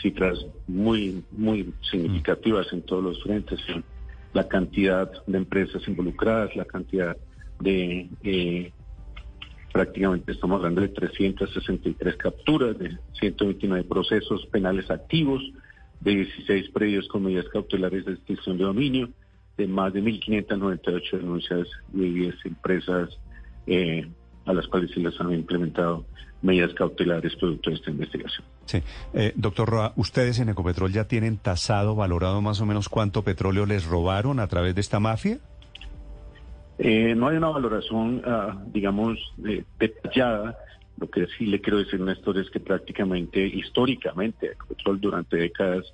cifras 0.00 0.38
muy 0.66 1.22
muy 1.32 1.72
significativas 1.90 2.72
en 2.72 2.82
todos 2.82 3.04
los 3.04 3.22
frentes 3.22 3.60
en 3.68 3.84
la 4.32 4.48
cantidad 4.48 5.10
de 5.26 5.38
empresas 5.38 5.86
involucradas 5.86 6.56
la 6.56 6.64
cantidad 6.64 7.16
de 7.60 8.08
eh, 8.22 8.72
prácticamente 9.72 10.32
estamos 10.32 10.58
hablando 10.58 10.82
de 10.82 10.88
363 10.88 12.16
capturas 12.16 12.78
de 12.78 12.98
129 13.18 13.84
procesos 13.84 14.46
penales 14.46 14.90
activos 14.90 15.42
de 16.00 16.16
16 16.16 16.70
predios 16.70 17.08
con 17.08 17.24
medidas 17.24 17.48
cautelares 17.48 18.04
de 18.04 18.12
extinción 18.12 18.58
de 18.58 18.64
dominio, 18.64 19.08
de 19.56 19.66
más 19.66 19.92
de 19.92 20.02
1.598 20.02 21.10
denuncias 21.12 21.68
de 21.92 22.04
10 22.04 22.34
empresas 22.44 23.10
eh, 23.66 24.08
a 24.46 24.52
las 24.52 24.66
cuales 24.66 24.90
se 24.90 25.00
les 25.00 25.18
han 25.20 25.32
implementado 25.32 26.04
medidas 26.42 26.74
cautelares 26.74 27.34
producto 27.36 27.70
de 27.70 27.76
esta 27.76 27.90
investigación. 27.90 28.44
Sí. 28.66 28.82
Eh, 29.14 29.32
doctor 29.36 29.68
Roa, 29.68 29.92
¿ustedes 29.96 30.40
en 30.40 30.48
Ecopetrol 30.48 30.92
ya 30.92 31.04
tienen 31.04 31.38
tasado, 31.38 31.94
valorado 31.94 32.40
más 32.40 32.60
o 32.60 32.66
menos 32.66 32.88
cuánto 32.88 33.22
petróleo 33.22 33.64
les 33.64 33.86
robaron 33.86 34.40
a 34.40 34.48
través 34.48 34.74
de 34.74 34.80
esta 34.80 34.98
mafia? 34.98 35.38
Eh, 36.78 37.14
no 37.14 37.28
hay 37.28 37.36
una 37.36 37.50
valoración, 37.50 38.22
ah, 38.26 38.60
digamos, 38.72 39.18
detallada. 39.78 40.58
Lo 40.98 41.08
que 41.08 41.26
sí 41.38 41.46
le 41.46 41.60
quiero 41.60 41.78
decir, 41.78 42.00
Néstor, 42.00 42.38
es 42.38 42.50
que 42.50 42.60
prácticamente, 42.60 43.46
históricamente, 43.46 44.52
Ecopetrol 44.52 45.00
durante 45.00 45.36
décadas, 45.36 45.84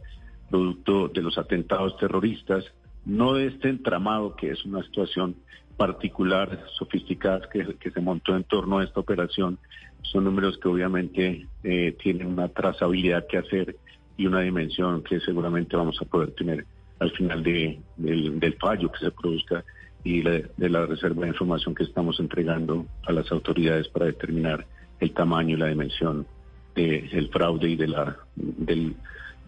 producto 0.49 1.09
de 1.09 1.21
los 1.21 1.37
atentados 1.37 1.97
terroristas, 1.99 2.65
no 3.05 3.35
de 3.35 3.49
este 3.49 3.69
entramado, 3.69 4.35
que 4.35 4.51
es 4.51 4.65
una 4.65 4.83
situación 4.83 5.37
particular, 5.79 6.67
sofisticada, 6.77 7.49
que, 7.49 7.77
que 7.77 7.91
se 7.91 8.01
montó 8.01 8.37
en 8.37 8.45
torno 8.45 8.81
a 8.81 8.85
esta 8.85 9.01
operación, 9.01 9.59
son 10.03 10.25
números 10.25 10.59
que 10.59 10.69
obviamente 10.69 11.47
eh, 11.63 11.97
tienen 12.03 12.27
una 12.27 12.49
trazabilidad 12.49 13.27
que 13.27 13.39
hacer 13.39 13.77
y 14.17 14.27
una 14.27 14.41
dimensión 14.41 15.03
que 15.03 15.21
seguramente 15.21 15.77
vamos 15.77 15.97
a 16.03 16.05
poder 16.05 16.33
tener 16.33 16.67
al 16.99 17.11
final 17.13 17.43
de, 17.43 17.79
del, 17.97 18.57
fallo 18.61 18.91
que 18.91 18.99
se 18.99 19.11
produzca 19.13 19.65
y 20.03 20.21
de 20.23 20.49
la 20.59 20.85
reserva 20.87 21.23
de 21.23 21.29
información 21.29 21.75
que 21.75 21.85
estamos 21.85 22.19
entregando 22.19 22.87
a 23.07 23.13
las 23.13 23.31
autoridades 23.31 23.89
para 23.89 24.07
determinar 24.07 24.67
el 24.99 25.13
tamaño 25.13 25.57
y 25.57 25.61
la 25.61 25.67
dimensión 25.67 26.27
del 26.75 27.29
fraude 27.31 27.71
y 27.71 27.77
de 27.77 27.89
la 27.89 28.17
del 28.37 28.97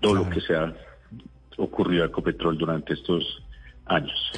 dolo 0.01 0.29
que 0.31 0.41
se 0.41 0.55
ha 0.55 0.73
ocurrido 1.57 2.05
a 2.05 2.07
Ecopetrol 2.07 2.57
durante 2.57 2.95
estos 2.95 3.43
años. 3.87 4.33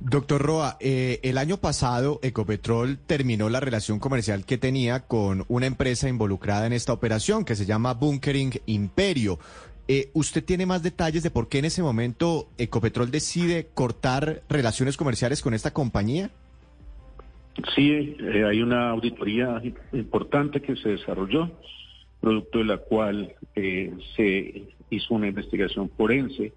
Doctor 0.00 0.42
Roa, 0.42 0.76
eh, 0.80 1.20
el 1.22 1.38
año 1.38 1.58
pasado 1.58 2.18
Ecopetrol 2.22 2.98
terminó 2.98 3.48
la 3.48 3.60
relación 3.60 3.98
comercial 3.98 4.44
que 4.44 4.58
tenía 4.58 5.00
con 5.00 5.44
una 5.48 5.66
empresa 5.66 6.08
involucrada 6.08 6.66
en 6.66 6.72
esta 6.72 6.92
operación 6.92 7.44
que 7.44 7.54
se 7.54 7.64
llama 7.64 7.94
Bunkering 7.94 8.52
Imperio. 8.66 9.38
Eh, 9.86 10.10
¿Usted 10.14 10.44
tiene 10.44 10.66
más 10.66 10.82
detalles 10.82 11.22
de 11.22 11.30
por 11.30 11.48
qué 11.48 11.58
en 11.58 11.66
ese 11.66 11.82
momento 11.82 12.48
Ecopetrol 12.58 13.10
decide 13.10 13.68
cortar 13.72 14.42
relaciones 14.48 14.96
comerciales 14.96 15.42
con 15.42 15.54
esta 15.54 15.72
compañía? 15.72 16.30
Sí, 17.74 18.16
eh, 18.18 18.44
hay 18.44 18.62
una 18.62 18.90
auditoría 18.90 19.62
importante 19.92 20.60
que 20.60 20.74
se 20.76 20.90
desarrolló, 20.90 21.50
producto 22.20 22.58
de 22.58 22.64
la 22.64 22.78
cual 22.78 23.34
se 23.54 24.64
hizo 24.90 25.14
una 25.14 25.28
investigación 25.28 25.90
forense 25.96 26.52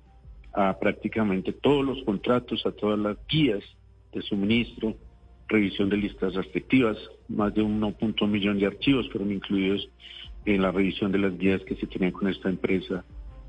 a 0.54 0.78
prácticamente 0.80 1.54
todos 1.54 1.86
los 1.86 2.04
contratos, 2.04 2.66
a 2.66 2.72
todas 2.72 3.00
las 3.00 3.18
guías 3.28 3.64
de 4.14 4.22
suministro, 4.22 4.96
revisión 5.48 5.90
de 5.90 5.98
listas 5.98 6.34
restrictivas, 6.34 6.98
más 7.30 7.54
de 7.54 7.62
1.1 7.62 8.28
millón 8.28 8.60
de 8.60 8.66
archivos 8.66 9.10
fueron 9.10 9.32
incluidos 9.32 9.90
en 10.46 10.62
la 10.62 10.72
revisión 10.72 11.12
de 11.12 11.20
las 11.20 11.38
guías 11.38 11.62
que 11.64 11.76
se 11.76 11.88
tenían 11.88 12.12
con 12.12 12.28
esta 12.28 12.50
empresa, 12.50 13.04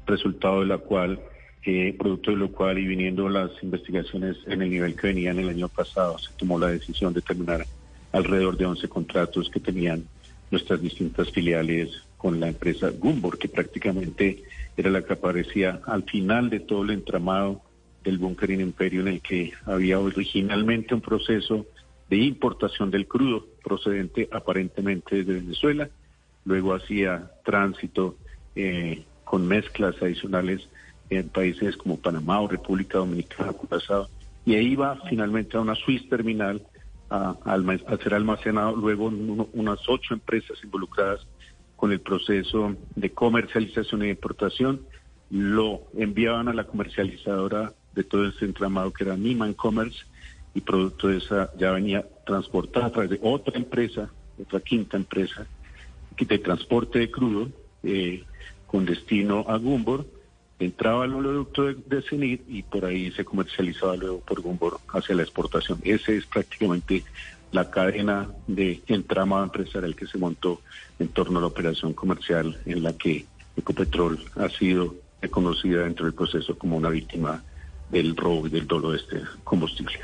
resultado 0.07 0.61
de 0.61 0.67
la 0.67 0.79
cual, 0.79 1.21
eh, 1.65 1.95
producto 1.99 2.31
de 2.31 2.37
lo 2.37 2.53
cual 2.53 2.79
y 2.79 2.87
viniendo 2.87 3.29
las 3.29 3.51
investigaciones 3.63 4.37
en 4.47 4.63
el 4.63 4.71
nivel 4.71 4.97
que 4.97 5.09
venían 5.09 5.39
el 5.39 5.49
año 5.49 5.69
pasado, 5.69 6.19
se 6.19 6.33
tomó 6.37 6.59
la 6.59 6.69
decisión 6.69 7.13
de 7.13 7.21
terminar 7.21 7.67
alrededor 8.13 8.57
de 8.57 8.67
11 8.67 8.89
contratos 8.89 9.51
que 9.51 9.61
tenían 9.61 10.05
nuestras 10.51 10.81
distintas 10.81 11.31
filiales 11.31 11.91
con 12.17 12.41
la 12.41 12.49
empresa 12.49 12.91
Gumbor, 12.91 13.39
que 13.39 13.49
prácticamente 13.49 14.43
era 14.79 14.91
la 14.91 15.03
que 15.03 15.15
aparecía 15.15 15.81
al 15.87 16.05
final 16.05 16.51
de 16.51 16.61
todo 16.61 16.85
el 16.85 16.91
entramado 16.91 17.61
del 18.05 18.19
Bunkering 18.19 18.61
Imperio, 18.61 19.01
en 19.01 19.09
el 19.09 19.21
que 19.21 19.53
había 19.67 19.99
originalmente 19.99 20.95
un 20.95 21.01
proceso 21.01 21.67
de 22.09 22.19
importación 22.19 22.89
del 22.89 23.09
crudo 23.09 23.45
procedente 23.63 24.29
aparentemente 24.31 25.17
desde 25.17 25.41
Venezuela, 25.41 25.91
luego 26.45 26.75
hacía 26.75 27.29
tránsito 27.45 28.17
eh, 28.55 29.03
con 29.25 29.49
mezclas 29.49 30.01
adicionales 30.01 30.69
en 31.11 31.29
países 31.29 31.77
como 31.77 31.99
Panamá 31.99 32.41
o 32.41 32.47
República 32.47 32.99
Dominicana, 32.99 33.53
y 34.47 34.55
ahí 34.55 34.77
va 34.77 34.97
finalmente 35.11 35.57
a 35.57 35.61
una 35.61 35.75
Swiss 35.75 36.09
terminal 36.09 36.63
a, 37.11 37.35
a, 37.45 37.97
ser 37.97 38.15
almacenado 38.15 38.77
luego 38.77 39.07
unas 39.07 39.81
ocho 39.89 40.15
empresas 40.15 40.57
involucradas 40.63 41.27
con 41.79 41.93
el 41.93 42.01
proceso 42.01 42.75
de 42.97 43.11
comercialización 43.11 44.03
e 44.03 44.11
importación, 44.11 44.83
lo 45.31 45.83
enviaban 45.97 46.49
a 46.49 46.53
la 46.53 46.65
comercializadora 46.65 47.73
de 47.95 48.03
todo 48.03 48.27
ese 48.27 48.45
entramado 48.45 48.93
que 48.93 49.05
era 49.05 49.17
Niman 49.17 49.55
Commerce 49.55 50.01
y 50.55 50.61
producto 50.61 51.07
de 51.07 51.19
esa 51.19 51.51
ya 51.57 51.71
venía 51.71 52.05
transportada 52.27 52.87
a 52.87 52.91
través 52.91 53.11
de 53.11 53.21
otra 53.23 53.57
empresa, 53.57 54.11
otra 54.41 54.59
quinta 54.59 54.97
empresa 54.97 55.47
de 56.27 56.39
transporte 56.39 56.99
de 56.99 57.13
crudo 57.13 57.49
eh, 57.85 58.25
con 58.67 58.85
destino 58.85 59.45
a 59.47 59.57
Gumbor, 59.57 60.05
entraba 60.59 61.05
al 61.05 61.15
oleoducto 61.15 61.67
de, 61.67 61.77
de 61.87 62.03
Cenit 62.03 62.43
y 62.49 62.65
por 62.65 62.85
ahí 62.85 63.13
se 63.13 63.25
comercializaba 63.25 63.97
luego 63.97 64.19
por 64.21 64.41
Gumbor 64.41 64.81
hacia 64.89 65.15
la 65.15 65.23
exportación. 65.23 65.79
Ese 65.85 66.17
es 66.17 66.27
prácticamente 66.27 67.05
la 67.53 67.71
cadena 67.71 68.29
de 68.47 68.83
entramado 68.87 69.45
empresarial 69.45 69.97
que 69.97 70.07
se 70.07 70.19
montó 70.19 70.61
en 70.99 71.09
torno 71.09 71.39
a 71.39 71.43
la 71.43 71.49
operación 71.49 71.93
comercial 71.93 72.61
en 72.67 72.83
la 72.83 72.93
que 72.93 73.27
Ecopetrol 73.57 74.19
ha 74.37 74.49
sido 74.49 74.95
reconocida 75.21 75.83
dentro 75.83 76.07
del 76.07 76.15
proceso 76.15 76.57
como 76.57 76.77
una 76.77 76.91
víctima 76.91 77.43
del 77.91 78.17
robo 78.17 78.47
y 78.47 78.51
del 78.51 78.67
dolo 78.67 78.93
de 78.93 78.99
este 78.99 79.23
combustible. 79.45 79.99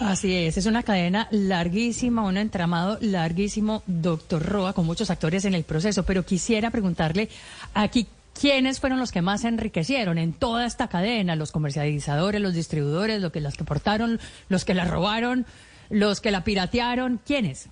Así 0.00 0.34
es, 0.34 0.56
es 0.56 0.66
una 0.66 0.82
cadena 0.82 1.28
larguísima, 1.30 2.22
un 2.22 2.38
entramado 2.38 2.98
larguísimo, 3.02 3.82
doctor 3.86 4.42
Roa, 4.42 4.72
con 4.72 4.86
muchos 4.86 5.10
actores 5.10 5.44
en 5.44 5.54
el 5.54 5.64
proceso, 5.64 6.04
pero 6.04 6.24
quisiera 6.24 6.70
preguntarle 6.70 7.28
aquí 7.74 8.06
¿Quiénes 8.38 8.80
fueron 8.80 8.98
los 8.98 9.12
que 9.12 9.22
más 9.22 9.42
se 9.42 9.48
enriquecieron 9.48 10.16
en 10.16 10.32
toda 10.32 10.64
esta 10.64 10.88
cadena? 10.88 11.36
Los 11.36 11.52
comercializadores, 11.52 12.40
los 12.40 12.54
distribuidores, 12.54 13.20
los 13.20 13.32
que 13.32 13.40
las 13.40 13.56
que 13.56 13.64
portaron, 13.64 14.18
los 14.48 14.64
que 14.64 14.72
la 14.72 14.84
robaron, 14.84 15.44
los 15.90 16.20
que 16.20 16.30
la 16.30 16.44
piratearon, 16.44 17.20
¿quiénes? 17.26 17.68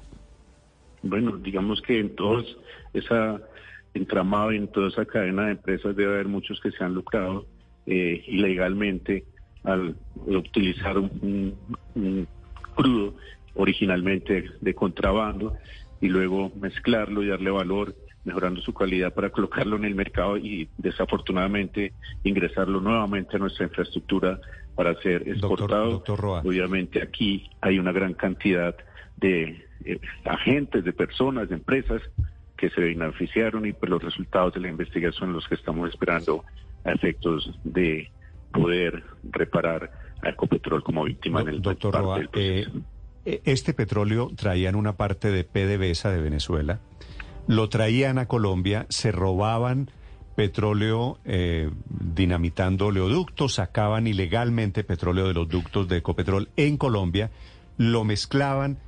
Bueno, 1.02 1.36
digamos 1.38 1.80
que 1.80 2.00
en 2.00 2.14
todos 2.14 2.58
esa 2.92 3.40
entramado 3.94 4.52
en 4.52 4.68
toda 4.68 4.88
esa 4.88 5.04
cadena 5.06 5.46
de 5.46 5.52
empresas 5.52 5.96
debe 5.96 6.14
haber 6.14 6.28
muchos 6.28 6.60
que 6.60 6.70
se 6.70 6.84
han 6.84 6.94
lucrado 6.94 7.46
eh, 7.86 8.22
ilegalmente 8.26 9.24
al 9.64 9.96
utilizar 10.26 10.98
un, 10.98 11.56
crudo 12.76 13.14
originalmente 13.54 14.50
de 14.60 14.74
contrabando 14.74 15.56
y 16.00 16.08
luego 16.08 16.52
mezclarlo 16.60 17.22
y 17.22 17.28
darle 17.28 17.50
valor 17.50 17.94
mejorando 18.28 18.60
su 18.60 18.72
calidad 18.72 19.12
para 19.12 19.30
colocarlo 19.30 19.76
en 19.76 19.84
el 19.84 19.94
mercado 19.94 20.36
y 20.36 20.68
desafortunadamente 20.76 21.92
ingresarlo 22.22 22.80
nuevamente 22.80 23.36
a 23.36 23.38
nuestra 23.38 23.64
infraestructura 23.66 24.38
para 24.74 24.94
ser 25.00 25.28
exportado. 25.28 26.04
Obviamente 26.44 27.02
aquí 27.02 27.50
hay 27.60 27.78
una 27.78 27.90
gran 27.90 28.14
cantidad 28.14 28.76
de 29.16 29.66
eh, 29.84 30.00
agentes, 30.24 30.84
de 30.84 30.92
personas, 30.92 31.48
de 31.48 31.56
empresas 31.56 32.02
que 32.56 32.70
se 32.70 32.80
beneficiaron 32.80 33.66
y 33.66 33.72
por 33.72 33.88
los 33.88 34.02
resultados 34.02 34.54
de 34.54 34.60
la 34.60 34.68
investigación 34.68 35.32
los 35.32 35.48
que 35.48 35.54
estamos 35.54 35.88
esperando 35.88 36.44
a 36.84 36.92
efectos 36.92 37.58
de 37.64 38.10
poder 38.52 39.02
reparar 39.30 39.90
a 40.22 40.28
Ecopetrol 40.30 40.82
como 40.82 41.04
víctima 41.04 41.40
en 41.40 41.48
el 41.48 41.62
doctor 41.62 41.94
Roa, 41.94 42.20
eh, 42.34 42.66
eh, 43.24 43.42
este 43.44 43.74
petróleo 43.74 44.30
traía 44.34 44.68
en 44.68 44.74
una 44.74 44.96
parte 44.96 45.30
de 45.30 45.44
PDVSA 45.44 46.10
de 46.12 46.20
Venezuela, 46.20 46.80
lo 47.48 47.68
traían 47.70 48.18
a 48.18 48.28
Colombia, 48.28 48.86
se 48.90 49.10
robaban 49.10 49.90
petróleo 50.36 51.18
eh, 51.24 51.70
dinamitando 51.88 52.86
oleoductos, 52.86 53.54
sacaban 53.54 54.06
ilegalmente 54.06 54.84
petróleo 54.84 55.26
de 55.26 55.34
los 55.34 55.48
ductos 55.48 55.88
de 55.88 55.96
Ecopetrol 55.96 56.50
en 56.56 56.76
Colombia, 56.76 57.32
lo 57.76 58.04
mezclaban, 58.04 58.78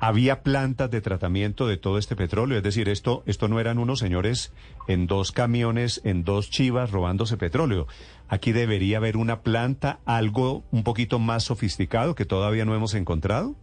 había 0.00 0.42
plantas 0.42 0.90
de 0.90 1.00
tratamiento 1.00 1.68
de 1.68 1.76
todo 1.76 1.96
este 1.96 2.16
petróleo, 2.16 2.58
es 2.58 2.64
decir, 2.64 2.88
esto, 2.88 3.22
esto 3.26 3.48
no 3.48 3.60
eran 3.60 3.78
unos 3.78 4.00
señores 4.00 4.52
en 4.88 5.06
dos 5.06 5.30
camiones, 5.32 6.02
en 6.04 6.24
dos 6.24 6.50
chivas 6.50 6.90
robándose 6.90 7.36
petróleo. 7.36 7.86
Aquí 8.28 8.52
debería 8.52 8.98
haber 8.98 9.16
una 9.16 9.40
planta, 9.40 10.00
algo 10.04 10.64
un 10.72 10.82
poquito 10.82 11.20
más 11.20 11.44
sofisticado 11.44 12.14
que 12.14 12.26
todavía 12.26 12.64
no 12.64 12.74
hemos 12.74 12.92
encontrado. 12.94 13.54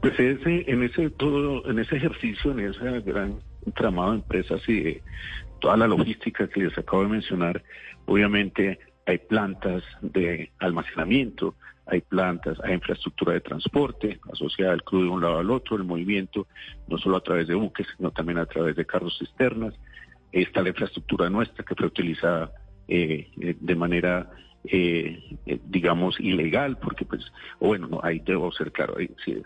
Pues 0.00 0.18
ese, 0.18 0.70
en 0.70 0.82
ese 0.82 1.10
todo, 1.10 1.68
en 1.68 1.78
ese 1.78 1.96
ejercicio, 1.96 2.52
en 2.52 2.60
ese 2.60 3.00
gran 3.00 3.38
tramado 3.74 4.12
de 4.12 4.18
empresas 4.18 4.68
y 4.68 5.00
toda 5.60 5.76
la 5.76 5.86
logística 5.86 6.48
que 6.48 6.60
les 6.60 6.78
acabo 6.78 7.02
de 7.02 7.08
mencionar, 7.08 7.62
obviamente 8.04 8.78
hay 9.06 9.18
plantas 9.18 9.82
de 10.02 10.50
almacenamiento, 10.58 11.54
hay 11.86 12.00
plantas, 12.00 12.58
hay 12.64 12.74
infraestructura 12.74 13.34
de 13.34 13.40
transporte 13.40 14.18
asociada 14.32 14.72
al 14.72 14.82
crudo 14.82 15.04
de 15.04 15.10
un 15.10 15.22
lado 15.22 15.38
al 15.38 15.50
otro, 15.50 15.76
el 15.76 15.84
movimiento, 15.84 16.46
no 16.88 16.98
solo 16.98 17.16
a 17.16 17.22
través 17.22 17.46
de 17.46 17.54
buques, 17.54 17.86
sino 17.96 18.10
también 18.10 18.38
a 18.38 18.46
través 18.46 18.74
de 18.76 18.84
carros 18.84 19.16
cisternas. 19.18 19.74
está 20.32 20.62
la 20.62 20.70
infraestructura 20.70 21.30
nuestra 21.30 21.64
que 21.64 21.74
fue 21.74 21.86
utilizada 21.86 22.50
eh, 22.88 23.28
eh, 23.40 23.56
de 23.58 23.74
manera, 23.76 24.30
eh, 24.70 25.38
eh, 25.46 25.60
digamos, 25.66 26.18
ilegal, 26.20 26.78
porque 26.78 27.04
pues, 27.04 27.24
bueno, 27.60 27.86
no, 27.86 28.00
ahí 28.02 28.20
debo 28.20 28.50
ser 28.52 28.72
claro, 28.72 28.96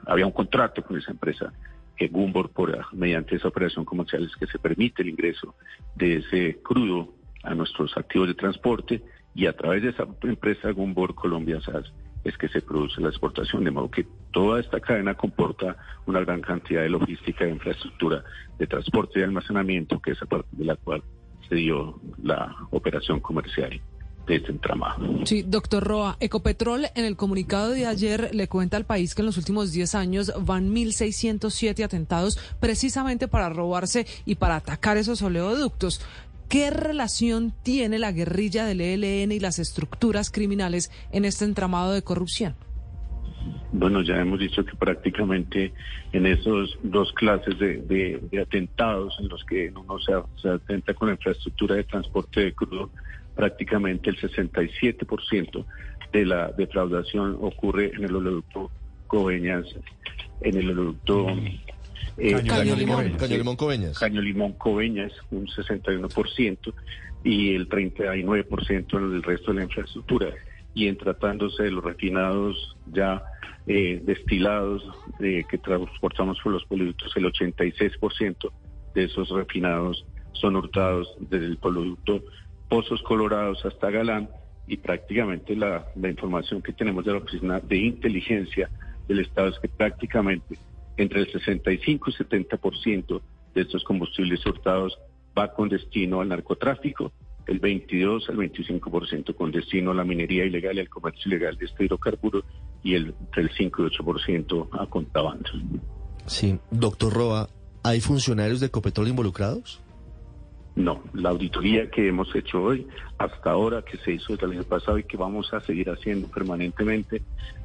había 0.06 0.26
un 0.26 0.32
contrato 0.32 0.82
con 0.82 0.98
esa 0.98 1.12
empresa 1.12 1.52
que 1.96 2.08
Gumbor, 2.08 2.50
por, 2.50 2.94
mediante 2.94 3.36
esa 3.36 3.48
operación 3.48 3.84
comercial, 3.84 4.24
es 4.24 4.34
que 4.36 4.46
se 4.46 4.58
permite 4.58 5.02
el 5.02 5.10
ingreso 5.10 5.54
de 5.96 6.16
ese 6.16 6.58
crudo 6.62 7.12
a 7.42 7.54
nuestros 7.54 7.96
activos 7.96 8.28
de 8.28 8.34
transporte 8.34 9.02
y 9.34 9.46
a 9.46 9.52
través 9.54 9.82
de 9.82 9.90
esa 9.90 10.06
empresa 10.22 10.70
Gumbor 10.70 11.14
Colombia 11.14 11.60
SAS 11.60 11.92
es 12.24 12.36
que 12.36 12.48
se 12.48 12.62
produce 12.62 13.00
la 13.00 13.08
exportación, 13.08 13.64
de 13.64 13.70
modo 13.70 13.90
que 13.90 14.06
toda 14.30 14.60
esta 14.60 14.80
cadena 14.80 15.14
comporta 15.14 15.76
una 16.06 16.20
gran 16.20 16.40
cantidad 16.40 16.82
de 16.82 16.90
logística 16.90 17.44
e 17.44 17.50
infraestructura 17.50 18.24
de 18.58 18.66
transporte 18.66 19.20
y 19.20 19.22
almacenamiento, 19.22 20.00
que 20.00 20.12
es 20.12 20.22
a 20.22 20.26
partir 20.26 20.58
de 20.58 20.64
la 20.66 20.76
cual 20.76 21.02
se 21.48 21.54
dio 21.54 22.00
la 22.22 22.54
operación 22.70 23.20
comercial 23.20 23.80
de 24.30 24.36
este 24.36 24.52
entramado. 24.52 25.26
Sí, 25.26 25.42
doctor 25.42 25.84
Roa, 25.84 26.16
Ecopetrol 26.20 26.86
en 26.94 27.04
el 27.04 27.16
comunicado 27.16 27.70
de 27.70 27.86
ayer 27.86 28.34
le 28.34 28.48
cuenta 28.48 28.76
al 28.76 28.84
país 28.84 29.14
que 29.14 29.22
en 29.22 29.26
los 29.26 29.36
últimos 29.36 29.72
10 29.72 29.94
años 29.94 30.32
van 30.40 30.72
1.607 30.72 31.84
atentados 31.84 32.38
precisamente 32.60 33.28
para 33.28 33.48
robarse 33.48 34.06
y 34.24 34.36
para 34.36 34.56
atacar 34.56 34.96
esos 34.96 35.20
oleoductos. 35.22 36.00
¿Qué 36.48 36.70
relación 36.70 37.52
tiene 37.62 37.98
la 37.98 38.12
guerrilla 38.12 38.64
del 38.64 38.80
ELN 38.80 39.32
y 39.32 39.40
las 39.40 39.58
estructuras 39.58 40.30
criminales 40.30 40.90
en 41.12 41.24
este 41.24 41.44
entramado 41.44 41.92
de 41.92 42.02
corrupción? 42.02 42.54
Bueno, 43.72 44.02
ya 44.02 44.20
hemos 44.20 44.40
dicho 44.40 44.64
que 44.64 44.74
prácticamente 44.74 45.72
en 46.12 46.26
esos 46.26 46.76
dos 46.82 47.12
clases 47.12 47.58
de, 47.58 48.20
atentados 48.40 49.16
en 49.20 49.28
los 49.28 49.44
que 49.44 49.72
uno 49.74 49.98
se, 50.00 50.12
se, 50.42 50.48
atenta 50.48 50.92
con 50.92 51.08
la 51.08 51.14
infraestructura 51.14 51.76
de 51.76 51.84
transporte 51.84 52.40
de 52.40 52.52
crudo, 52.52 52.90
prácticamente 53.40 54.10
el 54.10 54.20
67% 54.20 55.64
de 56.12 56.26
la 56.26 56.52
defraudación 56.52 57.38
ocurre 57.40 57.90
en 57.94 58.04
el 58.04 58.14
oleoducto 58.14 58.70
Coveñas, 59.06 59.64
en 60.42 60.58
el 60.58 60.70
oleoducto 60.72 61.28
eh, 62.18 62.42
Caño, 62.46 62.76
Limón, 62.76 63.12
Caño 63.12 63.38
Limón 63.38 63.56
Coveñas. 63.56 63.98
Caño 63.98 64.20
Limón 64.20 64.52
Coveñas, 64.52 65.12
un 65.30 65.46
61%, 65.46 66.74
y 67.24 67.54
el 67.54 67.66
39% 67.66 68.98
en 68.98 69.14
el 69.14 69.22
resto 69.22 69.52
de 69.52 69.56
la 69.56 69.64
infraestructura. 69.64 70.34
Y 70.74 70.88
en 70.88 70.98
tratándose 70.98 71.62
de 71.62 71.70
los 71.70 71.82
refinados 71.82 72.76
ya 72.92 73.22
eh, 73.66 74.02
destilados 74.04 74.82
eh, 75.20 75.44
que 75.50 75.56
transportamos 75.56 76.38
por 76.42 76.52
los 76.52 76.64
productos, 76.66 77.10
el 77.16 77.24
86% 77.24 78.52
de 78.94 79.04
esos 79.04 79.30
refinados 79.30 80.04
son 80.32 80.56
hurtados 80.56 81.08
desde 81.20 81.46
el 81.46 81.56
producto 81.56 82.22
Pozos 82.70 83.02
Colorados 83.02 83.64
hasta 83.66 83.90
Galán 83.90 84.30
y 84.68 84.76
prácticamente 84.76 85.56
la, 85.56 85.84
información 85.96 86.62
que 86.62 86.72
tenemos 86.72 87.04
de 87.04 87.12
la 87.12 87.18
Oficina 87.18 87.58
de 87.58 87.76
Inteligencia 87.76 88.70
del 89.08 89.18
Estado 89.18 89.48
es 89.48 89.58
que 89.58 89.68
prácticamente 89.68 90.56
entre 90.96 91.20
el 91.20 91.32
65 91.32 92.10
y 92.10 92.12
70% 92.12 93.20
de 93.54 93.60
estos 93.60 93.82
combustibles 93.82 94.46
hurtados 94.46 94.96
va 95.36 95.52
con 95.52 95.68
destino 95.68 96.20
al 96.20 96.28
narcotráfico, 96.28 97.10
el 97.48 97.58
22 97.58 98.28
al 98.28 98.36
25% 98.36 99.34
con 99.34 99.50
destino 99.50 99.90
a 99.90 99.94
la 99.94 100.04
minería 100.04 100.44
ilegal 100.44 100.76
y 100.76 100.80
al 100.80 100.88
comercio 100.88 101.22
ilegal 101.26 101.56
de 101.56 101.66
este 101.66 101.86
hidrocarburo 101.86 102.44
y 102.84 102.94
el 102.94 103.14
del 103.34 103.50
5 103.50 103.82
y 103.82 103.86
8% 103.86 104.68
a 104.78 104.86
contrabando. 104.86 105.50
Sí, 106.26 106.60
doctor 106.70 107.12
Roa, 107.12 107.48
¿hay 107.82 108.00
funcionarios 108.00 108.60
de 108.60 108.66
Ecopetrol 108.66 109.08
involucrados? 109.08 109.80
No, 110.80 111.02
la 111.12 111.28
auditoría 111.30 111.90
que 111.90 112.08
hemos 112.08 112.34
hecho 112.34 112.62
hoy, 112.62 112.86
hasta 113.18 113.50
ahora 113.50 113.82
que 113.82 113.98
se 113.98 114.12
hizo 114.12 114.34
el 114.34 114.52
año 114.52 114.62
pasado 114.64 114.98
y 114.98 115.04
que 115.04 115.16
vamos 115.16 115.52
a 115.52 115.60
seguir 115.60 115.90
haciendo 115.90 116.28
permanentemente, 116.28 117.22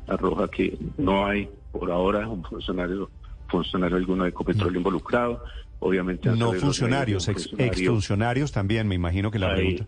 arroja 0.07 0.49
que 0.49 0.77
no 0.97 1.25
hay 1.25 1.49
por 1.71 1.91
ahora 1.91 2.27
un 2.27 2.43
funcionario 2.43 3.09
funcionario 3.47 3.95
alguno 3.97 4.23
de 4.23 4.31
Ecopetrol 4.31 4.75
involucrado. 4.75 5.43
Obviamente 5.79 6.29
no 6.31 6.53
funcionarios, 6.53 7.27
ex, 7.27 7.49
exfuncionarios 7.57 8.51
también, 8.51 8.87
me 8.87 8.95
imagino 8.95 9.31
que 9.31 9.39
la 9.39 9.53
pregunta. 9.53 9.85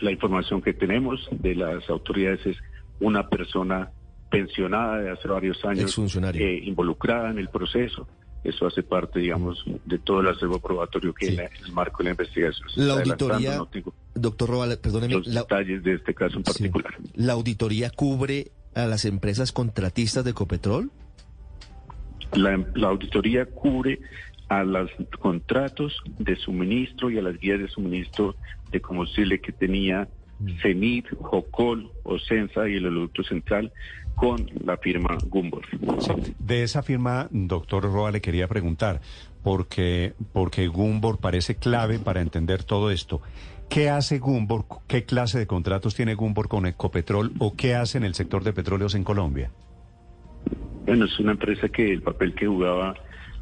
la 0.00 0.10
información 0.10 0.60
que 0.60 0.74
tenemos 0.74 1.28
de 1.30 1.54
las 1.54 1.88
autoridades 1.88 2.44
es 2.46 2.56
una 3.00 3.28
persona 3.28 3.90
pensionada 4.30 4.98
de 4.98 5.10
hace 5.10 5.28
varios 5.28 5.64
años 5.64 5.96
eh, 6.34 6.60
involucrada 6.64 7.30
en 7.30 7.38
el 7.38 7.48
proceso. 7.48 8.06
Eso 8.44 8.66
hace 8.66 8.82
parte, 8.82 9.20
digamos, 9.20 9.64
de 9.84 9.98
todo 9.98 10.20
el 10.20 10.28
acervo 10.28 10.58
probatorio 10.58 11.14
que 11.14 11.28
en, 11.28 11.40
el 11.40 11.72
marco 11.72 11.98
de 11.98 12.04
la 12.04 12.10
investigación. 12.10 12.68
La 12.74 12.94
auditoría, 12.94 13.60
doctor 14.14 14.50
Robal, 14.50 14.78
perdóneme. 14.78 15.14
Los 15.14 15.32
detalles 15.32 15.82
de 15.84 15.94
este 15.94 16.12
caso 16.14 16.38
en 16.38 16.42
particular. 16.42 16.94
¿La 17.14 17.34
auditoría 17.34 17.90
cubre 17.90 18.50
a 18.74 18.86
las 18.86 19.04
empresas 19.04 19.52
contratistas 19.52 20.24
de 20.24 20.30
Ecopetrol? 20.30 20.90
La, 22.34 22.88
auditoría 22.88 23.46
cubre 23.46 24.00
a 24.48 24.64
los 24.64 24.90
contratos 25.20 25.96
de 26.18 26.36
suministro 26.36 27.10
y 27.10 27.18
a 27.18 27.22
las 27.22 27.38
guías 27.38 27.60
de 27.60 27.68
suministro 27.68 28.34
de 28.70 28.80
combustible 28.80 29.40
que 29.40 29.52
tenía 29.52 30.08
CENIT, 30.62 31.06
JOCOL, 31.14 31.90
OSENSA 32.02 32.68
y 32.68 32.76
el 32.76 32.86
Oleoducto 32.86 33.22
Central 33.22 33.72
con 34.14 34.46
la 34.64 34.76
firma 34.76 35.16
Gumbor. 35.26 35.62
de 36.38 36.62
esa 36.62 36.82
firma, 36.82 37.28
doctor 37.30 37.84
Roa, 37.84 38.10
le 38.10 38.20
quería 38.20 38.48
preguntar, 38.48 39.00
porque, 39.42 40.14
porque 40.32 40.68
Gumbor 40.68 41.18
parece 41.18 41.56
clave 41.56 41.98
para 41.98 42.20
entender 42.20 42.64
todo 42.64 42.90
esto. 42.90 43.20
¿Qué 43.68 43.88
hace 43.88 44.18
Gumbor? 44.18 44.64
¿Qué 44.86 45.04
clase 45.04 45.38
de 45.38 45.46
contratos 45.46 45.94
tiene 45.94 46.14
Gumbor 46.14 46.48
con 46.48 46.66
Ecopetrol 46.66 47.32
o 47.38 47.54
qué 47.56 47.74
hace 47.74 47.98
en 47.98 48.04
el 48.04 48.14
sector 48.14 48.44
de 48.44 48.52
petróleos 48.52 48.94
en 48.94 49.04
Colombia? 49.04 49.50
Bueno, 50.86 51.06
es 51.06 51.18
una 51.18 51.32
empresa 51.32 51.68
que 51.68 51.92
el 51.92 52.02
papel 52.02 52.34
que 52.34 52.46
jugaba, 52.46 52.94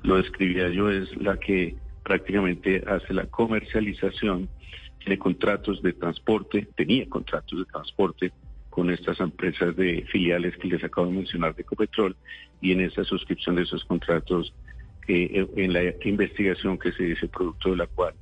lo 0.03 0.17
describía 0.17 0.69
yo, 0.69 0.91
es 0.91 1.15
la 1.17 1.39
que 1.39 1.75
prácticamente 2.05 2.83
hace 2.87 3.13
la 3.15 3.27
comercialización, 3.27 4.49
tiene 4.99 5.19
contratos 5.19 5.83
de 5.83 5.95
transporte, 5.95 6.69
tenía 6.77 7.09
contratos 7.09 7.59
de 7.59 7.65
transporte 7.65 8.33
con 8.71 8.91
estas 8.91 9.21
empresas 9.21 9.77
de 9.77 10.07
filiales 10.11 10.57
que 10.57 10.69
les 10.69 10.83
acabo 10.83 11.09
de 11.09 11.15
mencionar 11.15 11.55
de 11.55 11.63
Ecopetrol 11.63 12.17
y 12.61 12.73
en 12.73 12.81
esa 12.81 13.05
suscripción 13.05 13.57
de 13.57 13.63
esos 13.63 13.85
contratos, 13.85 14.55
eh, 15.09 15.47
en 15.57 15.73
la 15.73 15.83
investigación 16.05 16.79
que 16.79 16.93
se 16.93 17.03
dice 17.03 17.29
producto 17.29 17.71
de 17.71 17.77
la 17.77 17.87
cual 17.89 18.15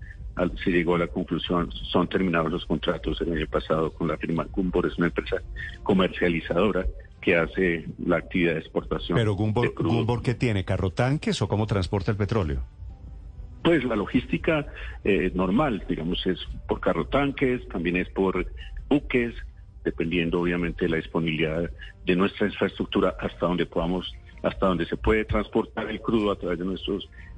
se 0.65 0.71
llegó 0.71 0.95
a 0.95 0.99
la 0.99 1.09
conclusión, 1.09 1.71
son 1.73 2.09
terminados 2.09 2.51
los 2.51 2.65
contratos 2.67 3.21
el 3.21 3.33
año 3.33 3.47
pasado 3.49 3.93
con 3.93 4.09
la 4.09 4.17
firma 4.17 4.45
Cumbor, 4.47 4.87
es 4.87 4.97
una 4.97 5.09
empresa 5.09 5.37
comercializadora 5.83 6.87
que 7.21 7.37
hace 7.37 7.85
la 8.05 8.19
actividad 8.19 8.55
de 8.55 8.61
exportación. 8.61 9.19
Pero 9.19 9.35
Gumbor, 9.35 10.23
¿qué 10.23 10.35
tiene? 10.35 10.65
¿Carro 10.65 10.91
tanques 10.91 11.43
o 11.43 11.49
cómo 11.49 11.67
transporta 11.67 12.11
el 12.11 12.17
petróleo? 12.17 12.63
Pues 13.63 13.85
la 13.85 13.97
logística 13.97 14.67
eh, 15.05 15.33
normal, 15.35 15.85
digamos, 15.89 16.25
es 16.27 16.39
por 16.69 16.81
carro 16.81 17.07
tanques, 17.07 17.67
también 17.69 17.97
es 17.97 18.09
por 18.09 18.47
buques, 18.89 19.35
dependiendo 19.89 20.41
obviamente 20.41 20.85
de 20.85 20.91
la 20.91 20.97
disponibilidad 20.97 21.71
de 22.07 22.17
nuestra 22.17 22.47
infraestructura 22.47 23.15
hasta 23.19 23.47
donde 23.47 23.67
podamos, 23.67 24.13
hasta 24.43 24.67
donde 24.67 24.87
se 24.87 24.97
puede 24.97 25.25
transportar 25.25 25.91
el 25.91 26.01
crudo 26.01 26.31
a 26.31 26.37
través 26.37 26.59
de 26.59 26.65
nuestra 26.65 26.95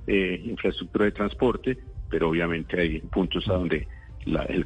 eh, 0.07 0.43
infraestructura 0.45 1.07
de 1.07 1.13
transporte, 1.13 1.79
pero 2.09 2.29
obviamente 2.29 2.81
hay 2.81 3.01
puntos 3.01 3.49
a 3.49 3.55
donde 3.55 3.87
el, 4.27 4.65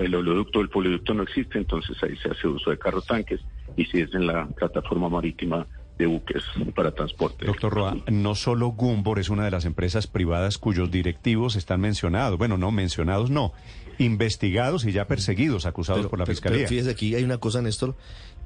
el, 0.00 0.14
oleoducto 0.14 0.60
el 0.60 0.70
poliducto 0.70 1.14
no 1.14 1.24
existe, 1.24 1.58
entonces 1.58 1.96
ahí 2.02 2.16
se 2.16 2.30
hace 2.30 2.48
uso 2.48 2.70
de 2.70 2.78
carro 2.78 3.02
tanques 3.02 3.40
y 3.76 3.84
si 3.84 4.00
es 4.00 4.14
en 4.14 4.26
la 4.26 4.46
plataforma 4.46 5.08
marítima 5.08 5.66
de 5.98 6.06
buques 6.06 6.42
para 6.74 6.92
transporte. 6.92 7.46
Doctor 7.46 7.72
Roa, 7.72 7.96
no 8.10 8.34
solo 8.34 8.68
Gumbor 8.68 9.18
es 9.18 9.28
una 9.28 9.44
de 9.44 9.50
las 9.50 9.64
empresas 9.64 10.06
privadas 10.06 10.58
cuyos 10.58 10.90
directivos 10.90 11.54
están 11.56 11.80
mencionados, 11.80 12.36
bueno, 12.38 12.58
no 12.58 12.72
mencionados, 12.72 13.30
no, 13.30 13.52
investigados 13.98 14.84
y 14.84 14.92
ya 14.92 15.06
perseguidos, 15.06 15.66
acusados 15.66 16.06
por 16.06 16.18
la 16.18 16.26
Fiscalía. 16.26 16.58
Pero 16.58 16.68
fíjese 16.68 16.90
aquí 16.90 17.14
hay 17.14 17.24
una 17.24 17.38
cosa, 17.38 17.62
Néstor, 17.62 17.96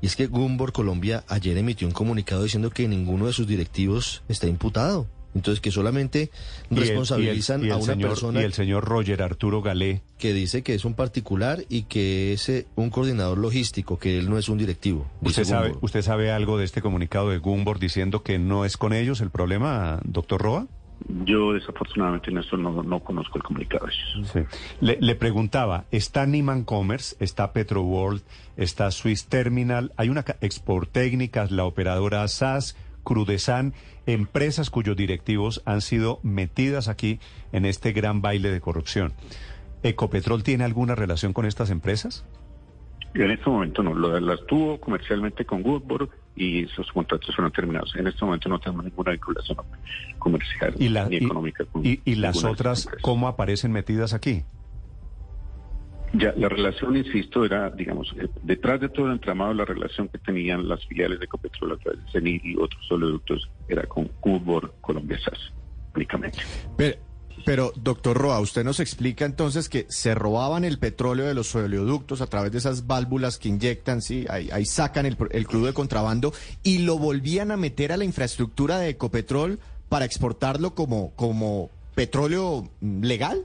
y 0.01 0.07
es 0.07 0.17
que 0.17 0.27
Gumbor 0.27 0.73
Colombia 0.73 1.25
ayer 1.29 1.57
emitió 1.57 1.87
un 1.87 1.95
comunicado 1.95 2.43
diciendo 2.43 2.71
que 2.71 2.87
ninguno 2.89 3.27
de 3.27 3.33
sus 3.33 3.47
directivos 3.47 4.23
está 4.29 4.47
imputado. 4.47 5.07
Entonces, 5.35 5.61
que 5.61 5.71
solamente 5.71 6.31
responsabilizan 6.71 7.71
a 7.71 7.77
una 7.77 7.97
persona. 7.97 8.41
Y 8.41 8.45
el 8.45 8.55
señor 8.55 8.85
Roger 8.85 9.23
Arturo 9.23 9.61
Galé. 9.63 10.01
Que 10.19 10.33
dice 10.33 10.63
que 10.63 10.75
es 10.75 10.85
un 10.85 10.95
particular 10.95 11.65
y 11.69 11.83
que 11.83 12.33
es 12.33 12.49
eh, 12.49 12.67
un 12.77 12.91
coordinador 12.91 13.39
logístico, 13.39 13.99
que 13.99 14.19
él 14.19 14.31
no 14.31 14.39
es 14.39 14.49
un 14.49 14.59
directivo. 14.59 15.07
¿Usted 15.21 15.45
sabe, 15.45 15.75
¿Usted 15.81 16.03
sabe 16.03 16.33
algo 16.33 16.59
de 16.59 16.65
este 16.65 16.81
comunicado 16.81 17.31
de 17.31 17.39
Gumbor 17.39 17.79
diciendo 17.79 18.23
que 18.23 18.39
no 18.39 18.65
es 18.65 18.77
con 18.77 18.93
ellos 18.93 19.21
el 19.21 19.31
problema, 19.31 20.01
doctor 20.05 20.41
Roa? 20.41 20.67
Yo 21.25 21.53
desafortunadamente 21.53 22.31
en 22.31 22.39
esto 22.39 22.57
no, 22.57 23.01
conozco 23.01 23.39
el 23.39 23.45
comunicado. 23.45 23.87
Sí. 24.25 24.41
Le, 24.81 24.99
le, 25.01 25.15
preguntaba, 25.15 25.85
está 25.91 26.27
Niman 26.27 26.65
Commerce, 26.65 27.17
está 27.21 27.53
Petro 27.53 27.83
World, 27.83 28.23
está 28.57 28.91
Swiss 28.91 29.27
Terminal, 29.27 29.93
hay 29.97 30.09
una 30.09 30.25
Export 30.41 30.91
Técnicas, 30.91 31.51
la 31.51 31.65
operadora 31.65 32.27
SAS, 32.27 32.77
Crudesan, 33.05 33.73
empresas 34.07 34.69
cuyos 34.71 34.97
directivos 34.97 35.63
han 35.65 35.81
sido 35.81 36.21
metidas 36.23 36.89
aquí 36.89 37.21
en 37.53 37.65
este 37.65 37.93
gran 37.93 38.21
baile 38.21 38.51
de 38.51 38.61
corrupción. 38.61 39.15
¿Ecopetrol 39.83 40.43
tiene 40.43 40.65
alguna 40.65 40.95
relación 40.95 41.33
con 41.33 41.47
estas 41.47 41.71
empresas? 41.71 42.27
En 43.15 43.31
este 43.31 43.49
momento 43.49 43.83
no, 43.83 43.95
lo, 43.95 44.19
las 44.21 44.45
tuvo 44.47 44.79
comercialmente 44.79 45.45
con 45.45 45.65
Woodward 45.65 46.11
y 46.39 46.67
sus 46.69 46.91
contratos 46.93 47.35
fueron 47.35 47.53
terminados. 47.53 47.95
En 47.97 48.07
este 48.07 48.25
momento 48.25 48.49
no 48.49 48.59
tenemos 48.59 48.85
ninguna 48.85 49.13
vinculación 49.13 49.59
comercial 50.19 50.75
¿Y, 50.79 50.89
la- 50.89 51.09
ni 51.09 51.17
y- 51.17 51.25
económica. 51.25 51.65
con 51.67 51.85
y- 51.85 52.01
y 52.05 52.15
las 52.15 52.45
otras 52.45 52.89
cómo 53.03 53.29
aparecen 53.29 53.73
metidas 53.73 54.15
aquí? 54.15 54.45
Ya, 56.15 56.33
la 56.37 56.49
relación, 56.49 56.97
insisto, 56.97 57.45
era, 57.45 57.69
digamos, 57.69 58.15
eh, 58.19 58.29
detrás 58.43 58.81
de 58.81 58.89
todo 58.89 59.07
el 59.07 59.13
entramado, 59.13 59.53
la 59.53 59.67
relación 59.67 60.09
que 60.09 60.17
tenían 60.19 60.67
las 60.67 60.83
filiales 60.87 61.19
de 61.19 61.27
Ecopetrol 61.27 61.73
a 61.73 61.77
través 61.77 62.03
de 62.03 62.11
CENIR 62.13 62.41
y 62.47 62.57
otros 62.57 62.81
oleoductos 62.91 63.51
era 63.69 63.83
con 63.85 64.11
Woodward, 64.23 64.71
Colombia 64.81 65.19
SAS, 65.23 65.53
únicamente. 65.95 66.39
Pero, 66.79 66.97
pero, 67.45 67.73
doctor 67.77 68.17
Roa, 68.17 68.41
usted 68.41 68.65
nos 68.65 68.81
explica 68.81 69.25
entonces 69.25 69.69
que 69.69 69.87
se 69.89 70.15
robaban 70.15 70.65
el 70.65 70.79
petróleo 70.79 71.27
de 71.27 71.35
los 71.35 71.55
oleoductos 71.55 72.21
a 72.21 72.27
través 72.27 72.53
de 72.53 72.59
esas 72.59 72.87
válvulas 72.87 73.39
que 73.39 73.49
inyectan, 73.49 74.03
sí, 74.03 74.27
ahí, 74.29 74.49
ahí 74.53 74.65
sacan 74.65 75.07
el, 75.07 75.17
el 75.31 75.47
crudo 75.47 75.67
de 75.67 75.73
contrabando 75.73 76.33
y 76.63 76.79
lo 76.79 76.99
volvían 76.99 77.51
a 77.51 77.57
meter 77.57 77.93
a 77.93 77.97
la 77.97 78.05
infraestructura 78.05 78.79
de 78.79 78.91
Ecopetrol 78.91 79.59
para 79.89 80.05
exportarlo 80.05 80.75
como, 80.75 81.13
como 81.17 81.71
petróleo 81.95 82.69
mm, 82.81 83.03
legal. 83.03 83.45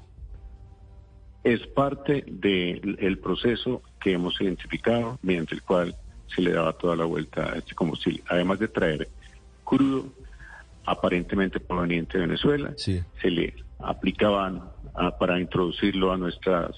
Es 1.43 1.65
parte 1.67 2.23
del 2.27 3.17
proceso 3.19 3.81
que 3.99 4.13
hemos 4.13 4.39
identificado 4.39 5.19
mediante 5.21 5.55
el 5.55 5.61
cual 5.61 5.95
se 6.33 6.41
le 6.41 6.53
daba 6.53 6.73
toda 6.73 6.95
la 6.95 7.05
vuelta 7.05 7.51
a 7.51 7.57
este 7.57 7.75
combustible. 7.75 8.23
Además 8.29 8.59
de 8.59 8.67
traer 8.69 9.09
crudo 9.63 10.05
aparentemente 10.85 11.59
proveniente 11.59 12.17
de 12.17 12.27
Venezuela, 12.27 12.73
se 12.77 13.03
le 13.23 13.53
aplicaban 13.83 14.71
para 15.19 15.39
introducirlo 15.39 16.11
a 16.11 16.17
nuestra 16.17 16.69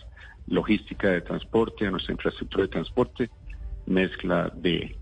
logística 0.47 1.09
de 1.09 1.21
transporte, 1.21 1.87
a 1.87 1.91
nuestra 1.91 2.13
infraestructura 2.13 2.63
de 2.63 2.69
transporte, 2.69 3.29
mezcla 3.85 4.51
de, 4.55 4.97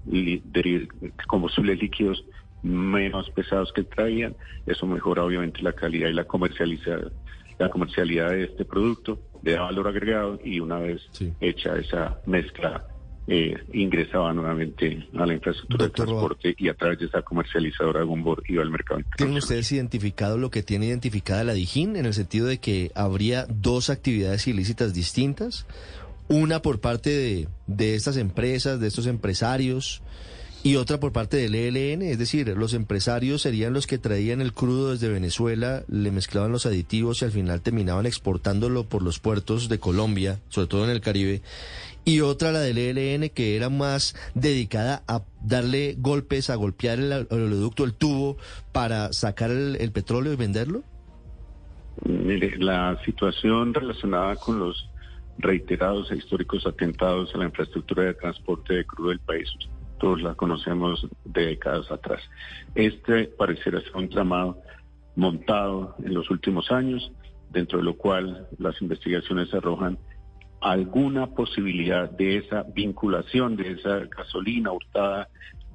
combustibles 1.28 1.80
líquidos 1.80 2.24
menos 2.62 3.30
pesados 3.32 3.72
que 3.74 3.84
traían. 3.84 4.36
Eso 4.66 4.86
mejora 4.88 5.24
obviamente 5.24 5.62
la 5.62 5.74
calidad 5.74 6.10
y 6.10 6.14
la 6.14 6.26
comercializa- 6.26 7.12
la 7.60 7.70
comercialidad 7.70 8.30
de 8.32 8.44
este 8.46 8.66
producto, 8.66 9.20
le 9.42 9.54
da 9.54 9.64
valor 9.64 9.88
agregado 9.88 10.40
y 10.44 10.60
una 10.60 10.80
vez 10.80 11.02
hecha 11.42 11.76
esa 11.78 12.20
mezcla 12.26 12.86
eh, 13.28 13.56
ingresaba 13.72 14.34
nuevamente 14.34 15.08
a 15.18 15.26
la 15.26 15.34
infraestructura 15.34 15.86
de 15.86 15.92
transporte 15.92 16.56
y 16.58 16.68
a 16.68 16.74
través 16.74 17.00
de 17.00 17.06
esa 17.06 17.22
comercializadora 17.22 18.04
Gumbor 18.04 18.44
iba 18.48 18.62
al 18.62 18.70
mercado. 18.70 19.02
¿Tienen 19.16 19.38
ustedes 19.38 19.72
identificado 19.72 20.38
lo 20.38 20.52
que 20.52 20.64
tiene 20.64 20.88
identificada 20.88 21.44
la 21.44 21.54
DIJÍN 21.54 21.96
en 21.96 22.06
el 22.06 22.14
sentido 22.14 22.48
de 22.48 22.58
que 22.58 22.92
habría 22.96 23.46
dos 23.48 23.90
actividades 23.90 24.48
ilícitas 24.48 24.94
distintas? 24.94 25.66
Una 26.28 26.62
por 26.62 26.80
parte 26.82 27.10
de, 27.10 27.48
de 27.68 27.96
estas 27.96 28.18
empresas, 28.18 28.80
de 28.80 28.88
estos 28.88 29.08
empresarios, 29.08 30.02
y 30.66 30.78
otra 30.78 30.98
por 30.98 31.12
parte 31.12 31.36
del 31.36 31.56
ELN, 31.56 32.04
es 32.04 32.18
decir, 32.18 32.48
los 32.48 32.74
empresarios 32.74 33.42
serían 33.42 33.74
los 33.74 33.86
que 33.86 33.98
traían 33.98 34.40
el 34.40 34.54
crudo 34.54 34.92
desde 34.92 35.10
Venezuela, 35.10 35.84
le 35.90 36.10
mezclaban 36.10 36.54
los 36.54 36.66
aditivos 36.66 37.22
y 37.22 37.26
al 37.26 37.32
final 37.32 37.62
terminaban 37.62 38.06
exportándolo 38.06 38.86
por 38.86 39.02
los 39.02 39.20
puertos 39.20 39.68
de 39.68 39.80
Colombia, 39.80 40.40
sobre 40.48 40.68
todo 40.68 40.86
en 40.86 40.92
el 40.92 41.02
Caribe. 41.02 41.42
Y 42.06 42.20
otra, 42.20 42.52
la 42.52 42.60
del 42.60 42.78
ELN, 42.78 43.30
que 43.30 43.56
era 43.56 43.70
más 43.70 44.16
dedicada 44.36 45.04
a 45.08 45.24
darle 45.42 45.96
golpes, 45.98 46.50
a 46.50 46.56
golpear 46.56 47.00
el, 47.00 47.12
el 47.14 47.28
oleoducto, 47.30 47.86
el 47.86 47.94
tubo, 47.94 48.38
para 48.74 49.14
sacar 49.14 49.52
el, 49.52 49.92
petróleo 49.94 50.34
y 50.34 50.36
venderlo. 50.36 50.84
Mire, 52.06 52.58
la 52.58 53.00
situación 53.06 53.74
relacionada 53.74 54.36
con 54.36 54.60
los 54.60 54.90
reiterados 55.38 56.12
e 56.12 56.18
históricos 56.18 56.66
atentados 56.68 57.34
a 57.34 57.38
la 57.38 57.46
infraestructura 57.46 58.04
de 58.04 58.14
transporte 58.16 58.74
de 58.74 58.86
crudo 58.86 59.10
del 59.10 59.20
país, 59.20 59.50
todos 60.00 60.22
la 60.22 60.36
conocemos 60.36 61.08
de 61.24 61.46
décadas 61.46 61.90
atrás. 61.90 62.22
Este 62.76 63.26
pareciera 63.26 63.80
ser 63.80 63.96
un 63.96 64.10
tramado 64.10 64.62
montado 65.16 65.96
en 66.04 66.14
los 66.14 66.30
últimos 66.30 66.70
años, 66.72 67.12
dentro 67.52 67.78
de 67.78 67.86
lo 67.86 67.96
cual 67.96 68.48
las 68.58 68.82
investigaciones 68.82 69.54
arrojan 69.54 69.98
alguna 70.64 71.28
posibilidad 71.28 72.10
de 72.10 72.38
esa 72.38 72.64
vinculación 72.64 73.58
de 73.58 73.74
esa 73.74 74.00
gasolina 74.06 74.72
hurtada 74.72 75.28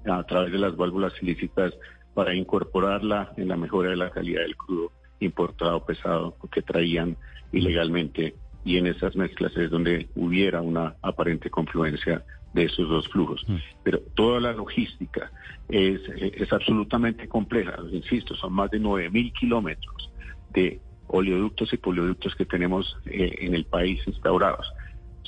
a 0.06 0.22
través 0.24 0.50
de 0.50 0.58
las 0.58 0.76
válvulas 0.76 1.12
ilícitas 1.20 1.74
para 2.14 2.34
incorporarla 2.34 3.32
en 3.36 3.48
la 3.48 3.56
mejora 3.56 3.90
de 3.90 3.96
la 3.96 4.10
calidad 4.10 4.42
del 4.42 4.56
crudo 4.56 4.90
importado 5.20 5.84
pesado 5.84 6.36
que 6.50 6.62
traían 6.62 7.16
ilegalmente 7.52 8.34
y 8.64 8.78
en 8.78 8.86
esas 8.86 9.14
mezclas 9.14 9.56
es 9.56 9.70
donde 9.70 10.08
hubiera 10.14 10.62
una 10.62 10.94
aparente 11.02 11.50
confluencia 11.50 12.24
de 12.54 12.64
esos 12.64 12.88
dos 12.88 13.08
flujos. 13.08 13.44
Pero 13.82 14.00
toda 14.14 14.40
la 14.40 14.52
logística 14.52 15.30
es, 15.68 16.00
es 16.16 16.52
absolutamente 16.52 17.28
compleja, 17.28 17.76
insisto, 17.90 18.34
son 18.36 18.54
más 18.54 18.70
de 18.70 18.80
9.000 18.80 19.32
kilómetros 19.32 20.10
de 20.50 20.80
oleoductos 21.08 21.72
y 21.72 21.76
polioductos 21.78 22.34
que 22.36 22.44
tenemos 22.44 22.96
eh, 23.06 23.36
en 23.40 23.54
el 23.54 23.64
país 23.64 24.00
instaurados. 24.06 24.66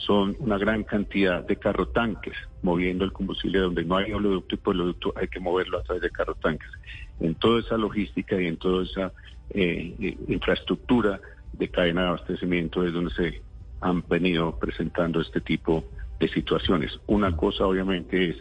Son 0.07 0.37
una 0.39 0.59
gran 0.59 0.85
cantidad 0.85 1.45
de 1.47 1.57
carrotanques 1.57 2.35
moviendo 2.63 3.05
el 3.05 3.13
combustible 3.13 3.61
donde 3.61 3.85
no 3.85 3.97
hay 3.97 4.13
oleoducto 4.13 4.55
y 4.55 4.59
polioducto 4.59 5.13
hay 5.17 5.29
que 5.29 5.41
moverlo 5.41 5.79
a 5.79 5.83
través 5.83 6.03
de 6.03 6.11
carrotanques. 6.11 6.69
En 7.21 7.35
toda 7.35 7.61
esa 7.61 7.77
logística 7.77 8.41
y 8.41 8.47
en 8.47 8.57
toda 8.57 8.85
esa 8.85 9.13
eh, 9.51 9.95
eh, 10.01 10.17
infraestructura 10.29 11.21
de 11.53 11.69
cadena 11.69 12.03
de 12.03 12.09
abastecimiento 12.09 12.85
es 12.85 12.93
donde 12.93 13.11
se 13.11 13.43
han 13.81 14.05
venido 14.09 14.59
presentando 14.59 15.21
este 15.21 15.41
tipo 15.41 15.85
de 16.19 16.29
situaciones. 16.29 16.99
Una 17.07 17.37
cosa 17.37 17.67
obviamente 17.67 18.31
es 18.31 18.37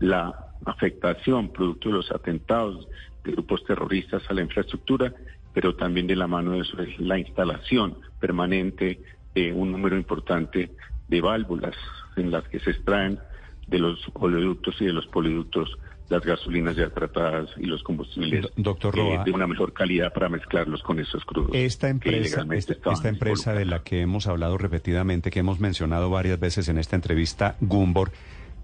la 0.00 0.34
afectación 0.64 1.50
producto 1.50 1.88
de 1.88 1.96
los 1.96 2.10
atentados 2.10 2.88
de 3.24 3.32
grupos 3.32 3.64
terroristas 3.64 4.22
a 4.28 4.34
la 4.34 4.42
infraestructura, 4.42 5.12
pero 5.52 5.74
también 5.74 6.06
de 6.06 6.16
la 6.16 6.26
mano 6.26 6.52
de 6.52 6.60
eso 6.60 6.80
es 6.80 6.98
la 6.98 7.18
instalación 7.18 7.96
permanente 8.20 9.00
de 9.34 9.52
un 9.52 9.72
número 9.72 9.96
importante 9.96 10.70
de 11.08 11.20
válvulas 11.20 11.74
en 12.16 12.30
las 12.30 12.44
que 12.48 12.60
se 12.60 12.70
extraen 12.70 13.18
de 13.66 13.78
los 13.78 13.98
oleoductos 14.14 14.80
y 14.80 14.86
de 14.86 14.92
los 14.92 15.06
poliductos 15.06 15.78
las 16.08 16.22
gasolinas 16.22 16.76
ya 16.76 16.90
tratadas 16.90 17.48
y 17.56 17.64
los 17.64 17.82
combustibles 17.82 18.46
doctor 18.56 18.98
eh, 18.98 19.20
de 19.24 19.32
una 19.32 19.46
mejor 19.46 19.72
calidad 19.72 20.12
para 20.12 20.28
mezclarlos 20.28 20.82
con 20.82 21.00
esos 21.00 21.24
crudos. 21.24 21.50
Esta 21.54 21.88
empresa, 21.88 22.44
esta, 22.52 22.74
estaban 22.74 22.96
esta 22.96 23.08
empresa 23.08 23.54
de 23.54 23.64
la 23.64 23.82
que 23.82 24.02
hemos 24.02 24.26
hablado 24.26 24.58
repetidamente, 24.58 25.30
que 25.30 25.40
hemos 25.40 25.60
mencionado 25.60 26.10
varias 26.10 26.38
veces 26.38 26.68
en 26.68 26.76
esta 26.76 26.96
entrevista, 26.96 27.56
Gumbor, 27.60 28.12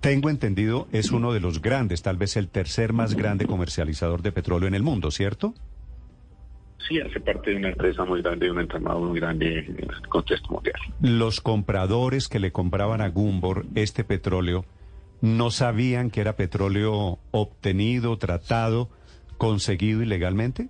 tengo 0.01 0.31
entendido, 0.31 0.89
es 0.93 1.13
uno 1.13 1.33
de 1.33 1.41
los 1.41 1.61
grandes, 1.61 2.03
tal 2.03 2.17
vez 2.17 2.37
el 2.37 2.49
tercer 2.49 2.93
más 2.93 3.15
grande 3.15 3.47
comercializador 3.47 4.23
de 4.23 4.33
petróleo 4.33 4.67
en 4.67 4.75
el 4.75 4.83
mundo, 4.83 5.11
¿cierto? 5.11 5.55
Sí, 6.91 7.01
hace 7.01 7.21
parte 7.21 7.53
de 7.53 7.57
una 7.57 7.69
empresa 7.69 8.05
muy 8.05 8.21
grande, 8.21 8.47
de 8.47 8.53
un 8.53 8.59
entramado 8.59 8.99
muy 8.99 9.21
grande 9.21 9.61
en 9.61 9.77
el 9.79 10.09
contexto 10.09 10.53
mundial. 10.53 10.75
Los 11.01 11.41
compradores 11.41 12.29
que 12.29 12.41
le 12.41 12.51
compraban 12.51 13.01
a 13.01 13.09
Gumbor 13.11 13.65
este 13.77 14.03
petróleo 14.03 14.65
no 15.21 15.53
sabían 15.53 16.11
que 16.11 16.21
era 16.21 16.35
petróleo 16.35 17.21
obtenido, 17.31 18.19
tratado, 18.19 18.89
conseguido 19.39 20.03
ilegalmente. 20.03 20.69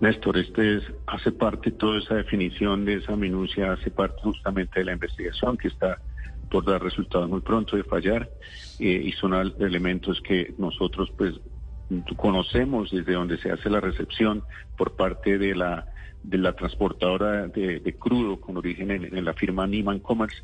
Néstor, 0.00 0.36
este 0.36 0.76
es, 0.76 0.82
hace 1.06 1.32
parte 1.32 1.70
toda 1.70 1.98
esa 1.98 2.16
definición 2.16 2.84
de 2.84 2.96
esa 2.96 3.16
minucia, 3.16 3.72
hace 3.72 3.90
parte 3.90 4.20
justamente 4.20 4.80
de 4.80 4.84
la 4.84 4.92
investigación 4.92 5.56
que 5.56 5.68
está 5.68 6.02
por 6.50 6.66
dar 6.66 6.82
resultados 6.82 7.30
muy 7.30 7.40
pronto 7.40 7.78
de 7.78 7.84
fallar 7.84 8.28
eh, 8.78 9.02
y 9.06 9.12
son 9.12 9.32
elementos 9.58 10.20
que 10.20 10.52
nosotros 10.58 11.10
pues 11.16 11.32
conocemos 12.16 12.90
desde 12.90 13.12
donde 13.14 13.38
se 13.38 13.50
hace 13.50 13.68
la 13.70 13.80
recepción 13.80 14.42
por 14.76 14.96
parte 14.96 15.38
de 15.38 15.54
la 15.54 15.86
de 16.22 16.38
la 16.38 16.52
transportadora 16.54 17.48
de, 17.48 17.80
de 17.80 17.94
crudo 17.96 18.40
con 18.40 18.56
origen 18.56 18.92
en, 18.92 19.16
en 19.16 19.24
la 19.24 19.34
firma 19.34 19.66
Niman 19.66 19.98
Commerce. 19.98 20.36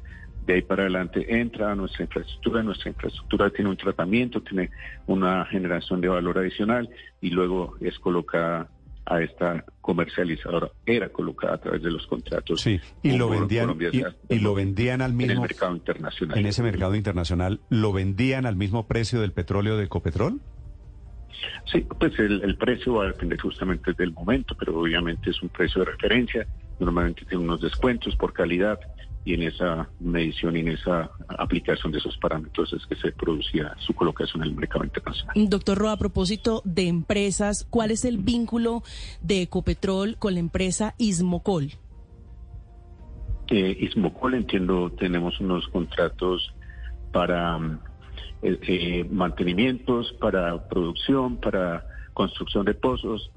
De 0.44 0.54
ahí 0.54 0.62
para 0.62 0.82
adelante 0.82 1.38
entra 1.40 1.70
a 1.70 1.74
nuestra 1.76 2.02
infraestructura. 2.04 2.62
Nuestra 2.64 2.88
infraestructura 2.90 3.50
tiene 3.50 3.70
un 3.70 3.76
tratamiento, 3.76 4.40
tiene 4.42 4.70
una 5.06 5.44
generación 5.44 6.00
de 6.00 6.08
valor 6.08 6.38
adicional 6.38 6.88
y 7.20 7.30
luego 7.30 7.76
es 7.80 7.96
colocada 8.00 8.68
a 9.06 9.22
esta 9.22 9.64
comercializadora. 9.80 10.68
Era 10.84 11.10
colocada 11.10 11.54
a 11.54 11.58
través 11.58 11.82
de 11.82 11.90
los 11.92 12.06
contratos. 12.08 12.60
Sí, 12.60 12.80
y 13.02 13.16
lo 13.16 13.28
Colombia- 13.28 13.64
vendían 13.66 14.16
y, 14.28 14.34
y 14.34 14.38
lo 14.40 14.54
vendían 14.54 15.00
al 15.00 15.12
en 15.12 15.20
el 15.20 15.26
mismo 15.28 15.42
mercado 15.42 15.76
internacional. 15.76 16.38
en 16.38 16.46
ese 16.46 16.62
mercado 16.62 16.94
internacional, 16.96 17.60
lo 17.70 17.92
vendían 17.92 18.46
al 18.46 18.56
mismo 18.56 18.86
precio 18.88 19.20
del 19.20 19.32
petróleo 19.32 19.76
de 19.76 19.84
Ecopetrol. 19.84 20.40
Sí, 21.70 21.86
pues 21.98 22.18
el, 22.18 22.42
el 22.42 22.56
precio 22.56 22.94
va 22.94 23.04
a 23.04 23.06
depender 23.08 23.40
justamente 23.40 23.92
del 23.92 24.12
momento, 24.12 24.54
pero 24.58 24.78
obviamente 24.78 25.30
es 25.30 25.42
un 25.42 25.48
precio 25.48 25.84
de 25.84 25.92
referencia. 25.92 26.46
Normalmente 26.80 27.24
tiene 27.24 27.44
unos 27.44 27.60
descuentos 27.60 28.16
por 28.16 28.32
calidad 28.32 28.78
y 29.24 29.34
en 29.34 29.42
esa 29.42 29.88
medición 30.00 30.56
y 30.56 30.60
en 30.60 30.68
esa 30.68 31.10
aplicación 31.28 31.92
de 31.92 31.98
esos 31.98 32.16
parámetros 32.16 32.72
es 32.72 32.86
que 32.86 32.96
se 32.96 33.12
producía 33.12 33.74
su 33.78 33.92
colocación 33.92 34.42
en 34.42 34.48
el 34.48 34.56
mercado 34.56 34.84
internacional. 34.84 35.34
Doctor 35.50 35.76
Roa, 35.76 35.92
a 35.92 35.96
propósito 35.98 36.62
de 36.64 36.88
empresas, 36.88 37.66
¿cuál 37.68 37.90
es 37.90 38.06
el 38.06 38.16
vínculo 38.16 38.82
de 39.20 39.42
Ecopetrol 39.42 40.16
con 40.18 40.32
la 40.32 40.40
empresa 40.40 40.94
Ismocol? 40.96 41.72
Eh, 43.48 43.76
Ismocol, 43.80 44.34
entiendo, 44.34 44.90
tenemos 44.92 45.38
unos 45.40 45.68
contratos 45.68 46.54
para 47.12 47.58
eh, 48.42 49.06
mantenimientos, 49.10 50.12
para 50.20 50.68
producción, 50.68 51.38
para 51.38 51.84
construcción 52.12 52.64
de 52.64 52.74
pozos, 52.74 53.30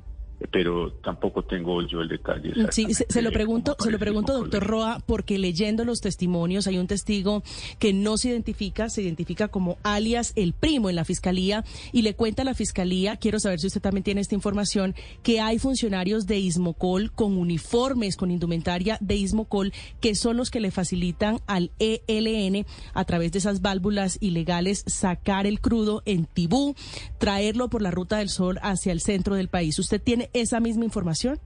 pero 0.50 0.92
tampoco 1.04 1.44
tengo 1.44 1.82
yo 1.86 2.02
el 2.02 2.10
detalle. 2.10 2.54
Sí, 2.72 2.94
se, 2.94 3.06
se, 3.08 3.22
lo 3.22 3.32
pregunto, 3.32 3.76
se 3.80 3.92
lo 3.92 4.00
pregunto, 4.00 4.34
doctor 4.34 4.66
Roa, 4.66 5.02
porque 5.06 5.38
leyendo 5.38 5.86
los 5.86 6.02
testimonios 6.02 6.68
hay 6.68 6.78
un 6.78 6.88
testigo 6.88 7.44
que 7.80 7.94
no 7.94 8.18
se 8.18 8.30
identifica, 8.30 8.90
se 8.90 9.02
identifica 9.02 9.50
como 9.50 9.78
alias 9.84 10.34
el 10.36 10.54
primo 10.54 10.90
en 10.90 10.96
la 10.96 11.06
fiscalía 11.06 11.64
y 11.92 12.02
le 12.02 12.16
cuenta 12.16 12.42
a 12.42 12.46
la 12.46 12.54
fiscalía, 12.54 13.18
quiero 13.18 13.40
saber 13.40 13.60
si 13.60 13.68
usted 13.68 13.82
también 13.82 14.04
tiene 14.04 14.22
esta 14.22 14.36
información, 14.36 14.96
que 15.24 15.40
hay 15.40 15.60
funcionarios 15.60 16.26
de 16.26 16.40
Ismocol 16.40 17.12
con 17.12 17.38
uniformes, 17.38 18.16
con 18.18 18.32
indumentaria 18.32 18.98
de 19.02 19.16
Ismocol, 19.16 19.74
que 20.00 20.16
son 20.16 20.38
los 20.38 20.50
que 20.50 20.60
le 20.60 20.72
facilitan 20.72 21.40
al 21.48 21.72
ELN 21.80 22.66
a 22.94 23.06
través 23.06 23.32
de 23.32 23.40
esas 23.40 23.62
válvulas 23.62 24.18
ilegales 24.22 24.84
sacar 24.88 25.46
el 25.46 25.62
crudo 25.62 26.02
en 26.06 26.26
Tibú, 26.26 26.76
traerlo 27.18 27.70
por 27.70 27.82
la 27.82 27.92
ruta 27.92 28.18
del 28.18 28.30
sol 28.30 28.60
hacia 28.62 28.92
el 28.92 29.02
centro 29.02 29.36
del 29.36 29.48
país. 29.48 29.78
¿Usted 29.80 30.02
tiene 30.02 30.30
esa 30.34 30.60
misma 30.60 30.86
información? 30.86 31.40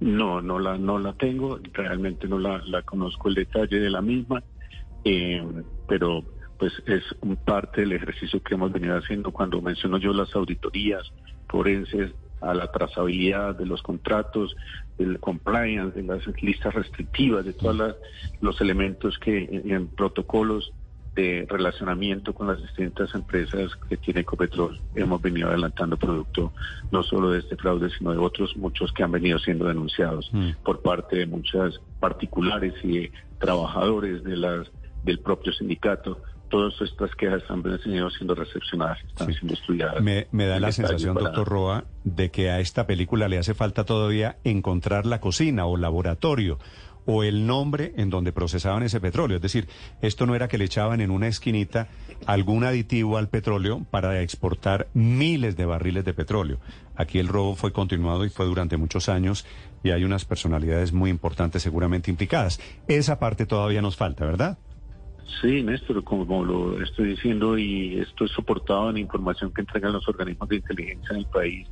No, 0.00 0.40
no 0.40 0.58
la, 0.58 0.78
no 0.78 0.98
la 0.98 1.12
tengo, 1.14 1.58
realmente 1.72 2.28
no 2.28 2.38
la, 2.38 2.58
la 2.66 2.82
conozco 2.82 3.28
el 3.28 3.34
detalle 3.34 3.80
de 3.80 3.90
la 3.90 4.00
misma, 4.00 4.42
eh, 5.04 5.44
pero 5.88 6.22
pues 6.58 6.72
es 6.86 7.02
un 7.20 7.36
parte 7.36 7.82
del 7.82 7.92
ejercicio 7.92 8.42
que 8.42 8.54
hemos 8.54 8.72
venido 8.72 8.96
haciendo 8.96 9.32
cuando 9.32 9.60
menciono 9.60 9.98
yo 9.98 10.12
las 10.12 10.34
auditorías 10.34 11.02
forenses 11.48 12.12
a 12.40 12.54
la 12.54 12.70
trazabilidad 12.70 13.56
de 13.56 13.66
los 13.66 13.82
contratos, 13.82 14.54
del 14.96 15.18
compliance, 15.18 16.00
de 16.00 16.06
las 16.06 16.26
listas 16.42 16.74
restrictivas, 16.74 17.44
de 17.44 17.52
todos 17.52 17.96
los 18.40 18.60
elementos 18.60 19.18
que 19.18 19.62
en 19.64 19.88
protocolos 19.88 20.72
de 21.18 21.46
relacionamiento 21.48 22.32
con 22.32 22.46
las 22.46 22.62
distintas 22.62 23.12
empresas 23.12 23.74
que 23.88 23.96
tiene 23.96 24.20
Ecopetrol. 24.20 24.80
Hemos 24.94 25.20
venido 25.20 25.48
adelantando 25.48 25.96
producto 25.96 26.52
no 26.92 27.02
solo 27.02 27.32
de 27.32 27.40
este 27.40 27.56
fraude, 27.56 27.90
sino 27.90 28.12
de 28.12 28.18
otros 28.18 28.56
muchos 28.56 28.92
que 28.92 29.02
han 29.02 29.10
venido 29.10 29.36
siendo 29.40 29.66
denunciados 29.66 30.30
mm. 30.32 30.50
por 30.64 30.80
parte 30.80 31.16
de 31.16 31.26
muchas 31.26 31.80
particulares 31.98 32.72
y 32.84 33.10
trabajadores 33.40 34.22
de 34.22 34.36
las 34.36 34.68
del 35.02 35.18
propio 35.18 35.52
sindicato. 35.52 36.22
Todas 36.50 36.80
estas 36.80 37.14
quejas 37.16 37.42
han 37.48 37.62
venido 37.62 38.08
siendo 38.10 38.34
recepcionadas, 38.34 38.98
están 39.04 39.34
siendo 39.34 39.54
estudiadas. 39.54 40.00
Me, 40.00 40.28
me 40.30 40.46
da 40.46 40.60
la 40.60 40.72
sensación, 40.72 41.14
doctor 41.14 41.46
Roa, 41.46 41.84
de 42.04 42.30
que 42.30 42.48
a 42.50 42.60
esta 42.60 42.86
película 42.86 43.28
le 43.28 43.38
hace 43.38 43.54
falta 43.54 43.84
todavía 43.84 44.38
encontrar 44.44 45.04
la 45.04 45.20
cocina 45.20 45.66
o 45.66 45.76
laboratorio 45.76 46.58
o 47.10 47.22
el 47.22 47.46
nombre 47.46 47.94
en 47.96 48.10
donde 48.10 48.32
procesaban 48.32 48.82
ese 48.82 49.00
petróleo. 49.00 49.36
Es 49.36 49.42
decir, 49.42 49.66
esto 50.02 50.26
no 50.26 50.34
era 50.34 50.46
que 50.46 50.58
le 50.58 50.66
echaban 50.66 51.00
en 51.00 51.10
una 51.10 51.26
esquinita 51.26 51.88
algún 52.26 52.64
aditivo 52.64 53.16
al 53.16 53.30
petróleo 53.30 53.86
para 53.90 54.20
exportar 54.20 54.88
miles 54.92 55.56
de 55.56 55.64
barriles 55.64 56.04
de 56.04 56.12
petróleo. 56.12 56.58
Aquí 56.96 57.18
el 57.18 57.28
robo 57.28 57.56
fue 57.56 57.72
continuado 57.72 58.26
y 58.26 58.28
fue 58.28 58.44
durante 58.44 58.76
muchos 58.76 59.08
años 59.08 59.46
y 59.82 59.90
hay 59.90 60.04
unas 60.04 60.26
personalidades 60.26 60.92
muy 60.92 61.08
importantes 61.08 61.62
seguramente 61.62 62.10
implicadas. 62.10 62.60
Esa 62.88 63.18
parte 63.18 63.46
todavía 63.46 63.80
nos 63.80 63.96
falta, 63.96 64.26
¿verdad? 64.26 64.58
Sí, 65.40 65.62
Néstor, 65.62 66.04
como, 66.04 66.44
lo 66.44 66.82
estoy 66.82 67.08
diciendo 67.08 67.56
y 67.56 68.00
esto 68.00 68.26
es 68.26 68.32
soportado 68.32 68.90
en 68.90 68.98
información 68.98 69.50
que 69.54 69.62
entregan 69.62 69.94
los 69.94 70.06
organismos 70.08 70.50
de 70.50 70.56
inteligencia 70.56 71.08
en 71.12 71.16
el 71.20 71.26
país 71.26 71.68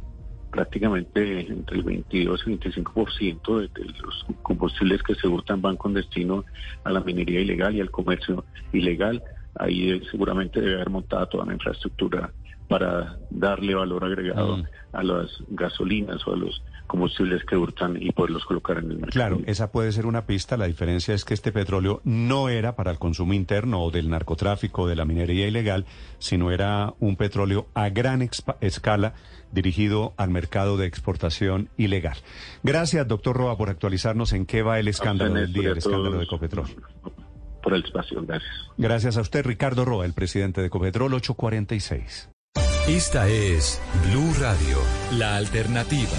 prácticamente 0.56 1.40
entre 1.50 1.76
el 1.76 1.82
22 1.82 2.44
y 2.46 2.52
el 2.52 2.60
25% 2.60 3.60
de, 3.60 3.68
de 3.68 3.92
los 4.00 4.26
combustibles 4.40 5.02
que 5.02 5.14
se 5.14 5.28
hurtan 5.28 5.60
van 5.60 5.76
con 5.76 5.92
destino 5.92 6.46
a 6.82 6.90
la 6.90 7.00
minería 7.00 7.40
ilegal 7.40 7.76
y 7.76 7.82
al 7.82 7.90
comercio 7.90 8.42
ilegal. 8.72 9.22
Ahí 9.58 10.00
seguramente 10.10 10.62
debe 10.62 10.76
haber 10.76 10.88
montado 10.88 11.26
toda 11.28 11.44
la 11.44 11.52
infraestructura 11.52 12.32
para 12.68 13.18
darle 13.30 13.74
valor 13.74 14.04
agregado 14.04 14.56
mm. 14.56 14.64
a 14.92 15.02
las 15.02 15.30
gasolinas 15.50 16.26
o 16.26 16.32
a 16.32 16.36
los 16.36 16.62
combustibles 16.86 17.44
que 17.44 17.56
hurtan 17.56 18.00
y 18.00 18.10
poderlos 18.12 18.44
colocar 18.44 18.78
en 18.78 18.90
el 18.90 18.98
mercado. 18.98 19.10
Claro, 19.10 19.40
esa 19.46 19.70
puede 19.70 19.92
ser 19.92 20.06
una 20.06 20.26
pista. 20.26 20.56
La 20.56 20.66
diferencia 20.66 21.14
es 21.14 21.24
que 21.24 21.34
este 21.34 21.52
petróleo 21.52 22.00
no 22.04 22.48
era 22.48 22.76
para 22.76 22.90
el 22.90 22.98
consumo 22.98 23.34
interno 23.34 23.82
o 23.82 23.90
del 23.90 24.08
narcotráfico 24.08 24.82
o 24.82 24.88
de 24.88 24.96
la 24.96 25.04
minería 25.04 25.46
ilegal, 25.46 25.84
sino 26.18 26.50
era 26.50 26.94
un 26.98 27.16
petróleo 27.16 27.66
a 27.74 27.90
gran 27.90 28.28
escala 28.60 29.14
dirigido 29.56 30.14
al 30.16 30.30
mercado 30.30 30.76
de 30.76 30.86
exportación 30.86 31.70
ilegal. 31.76 32.16
Gracias, 32.62 33.08
doctor 33.08 33.36
Roa, 33.36 33.56
por 33.56 33.70
actualizarnos 33.70 34.32
en 34.32 34.46
qué 34.46 34.62
va 34.62 34.78
el 34.78 34.86
escándalo 34.86 35.34
del 35.34 35.52
día, 35.52 35.70
el 35.70 35.78
escándalo 35.78 36.18
de 36.18 36.24
Ecopetrol. 36.24 36.68
Por 37.62 37.74
el 37.74 37.84
espacio, 37.84 38.22
gracias. 38.24 38.52
Gracias 38.76 39.16
a 39.16 39.22
usted, 39.22 39.44
Ricardo 39.44 39.84
Roa, 39.84 40.04
el 40.04 40.12
presidente 40.12 40.60
de 40.60 40.68
Ecopetrol 40.68 41.12
846. 41.14 42.28
Esta 42.86 43.28
es 43.28 43.82
Blue 44.08 44.32
Radio, 44.38 44.78
la 45.18 45.36
alternativa. 45.36 46.16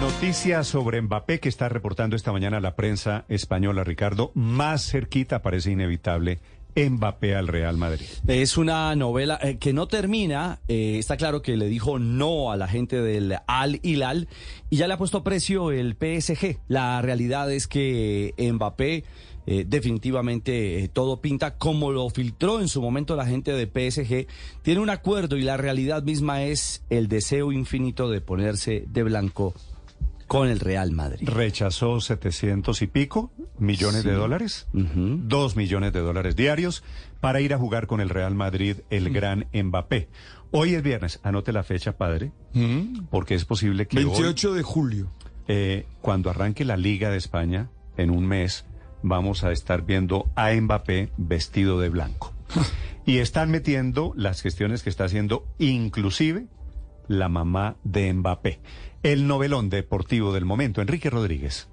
Noticias 0.00 0.66
sobre 0.66 1.02
Mbappé 1.02 1.38
que 1.38 1.48
está 1.48 1.68
reportando 1.68 2.16
esta 2.16 2.32
mañana 2.32 2.60
la 2.60 2.74
prensa 2.74 3.24
española, 3.28 3.84
Ricardo. 3.84 4.32
Más 4.34 4.90
cerquita 4.90 5.42
parece 5.42 5.72
inevitable 5.72 6.40
Mbappé 6.78 7.34
al 7.34 7.48
Real 7.48 7.76
Madrid. 7.76 8.06
Es 8.26 8.56
una 8.56 8.94
novela 8.94 9.38
eh, 9.42 9.58
que 9.58 9.72
no 9.72 9.88
termina. 9.88 10.60
Eh, 10.68 10.96
está 10.98 11.16
claro 11.16 11.42
que 11.42 11.56
le 11.56 11.66
dijo 11.66 11.98
no 11.98 12.52
a 12.52 12.56
la 12.56 12.68
gente 12.68 13.00
del 13.02 13.36
Al 13.46 13.80
Hilal 13.82 14.28
y 14.70 14.76
ya 14.76 14.86
le 14.86 14.94
ha 14.94 14.98
puesto 14.98 15.24
precio 15.24 15.72
el 15.72 15.94
PSG. 15.94 16.58
La 16.68 17.02
realidad 17.02 17.50
es 17.52 17.66
que 17.66 18.34
Mbappé 18.38 19.04
eh, 19.46 19.64
definitivamente 19.66 20.90
todo 20.92 21.20
pinta 21.20 21.56
como 21.56 21.90
lo 21.90 22.10
filtró 22.10 22.60
en 22.60 22.68
su 22.68 22.82
momento 22.82 23.16
la 23.16 23.26
gente 23.26 23.52
de 23.52 23.66
PSG. 23.66 24.26
Tiene 24.62 24.80
un 24.80 24.90
acuerdo 24.90 25.36
y 25.36 25.42
la 25.42 25.56
realidad 25.56 26.02
misma 26.02 26.42
es 26.42 26.84
el 26.90 27.08
deseo 27.08 27.50
infinito 27.50 28.10
de 28.10 28.20
ponerse 28.20 28.84
de 28.88 29.02
blanco 29.02 29.54
con 30.28 30.48
el 30.48 30.60
Real 30.60 30.92
Madrid. 30.92 31.28
Rechazó 31.28 32.00
700 32.00 32.82
y 32.82 32.86
pico 32.86 33.32
millones 33.58 34.04
de 34.04 34.12
dólares, 34.12 34.68
dos 34.72 35.56
millones 35.56 35.92
de 35.92 36.00
dólares 36.00 36.36
diarios 36.36 36.84
para 37.20 37.40
ir 37.40 37.54
a 37.54 37.58
jugar 37.58 37.86
con 37.88 38.00
el 38.00 38.10
Real 38.10 38.34
Madrid 38.34 38.76
el 38.90 39.10
gran 39.10 39.48
Mbappé. 39.52 40.08
Hoy 40.50 40.74
es 40.74 40.82
viernes, 40.82 41.18
anote 41.24 41.52
la 41.52 41.64
fecha, 41.64 41.96
padre, 41.96 42.30
porque 43.10 43.34
es 43.34 43.44
posible 43.44 43.88
que 43.88 43.96
28 43.96 44.52
de 44.52 44.62
julio. 44.62 45.10
Eh, 45.48 45.86
cuando 46.02 46.28
arranque 46.28 46.66
la 46.66 46.76
Liga 46.76 47.10
de 47.10 47.16
España, 47.16 47.70
en 47.96 48.10
un 48.10 48.26
mes, 48.26 48.66
vamos 49.02 49.44
a 49.44 49.50
estar 49.50 49.82
viendo 49.82 50.30
a 50.36 50.52
Mbappé 50.52 51.10
vestido 51.16 51.80
de 51.80 51.88
blanco. 51.88 52.34
y 53.06 53.18
están 53.18 53.50
metiendo 53.50 54.12
las 54.14 54.42
gestiones 54.42 54.82
que 54.82 54.90
está 54.90 55.04
haciendo 55.04 55.46
inclusive 55.58 56.46
la 57.08 57.30
mamá 57.30 57.76
de 57.82 58.12
Mbappé 58.12 58.60
el 59.02 59.26
novelón 59.26 59.70
deportivo 59.70 60.32
del 60.32 60.44
momento, 60.44 60.80
Enrique 60.80 61.10
Rodríguez. 61.10 61.68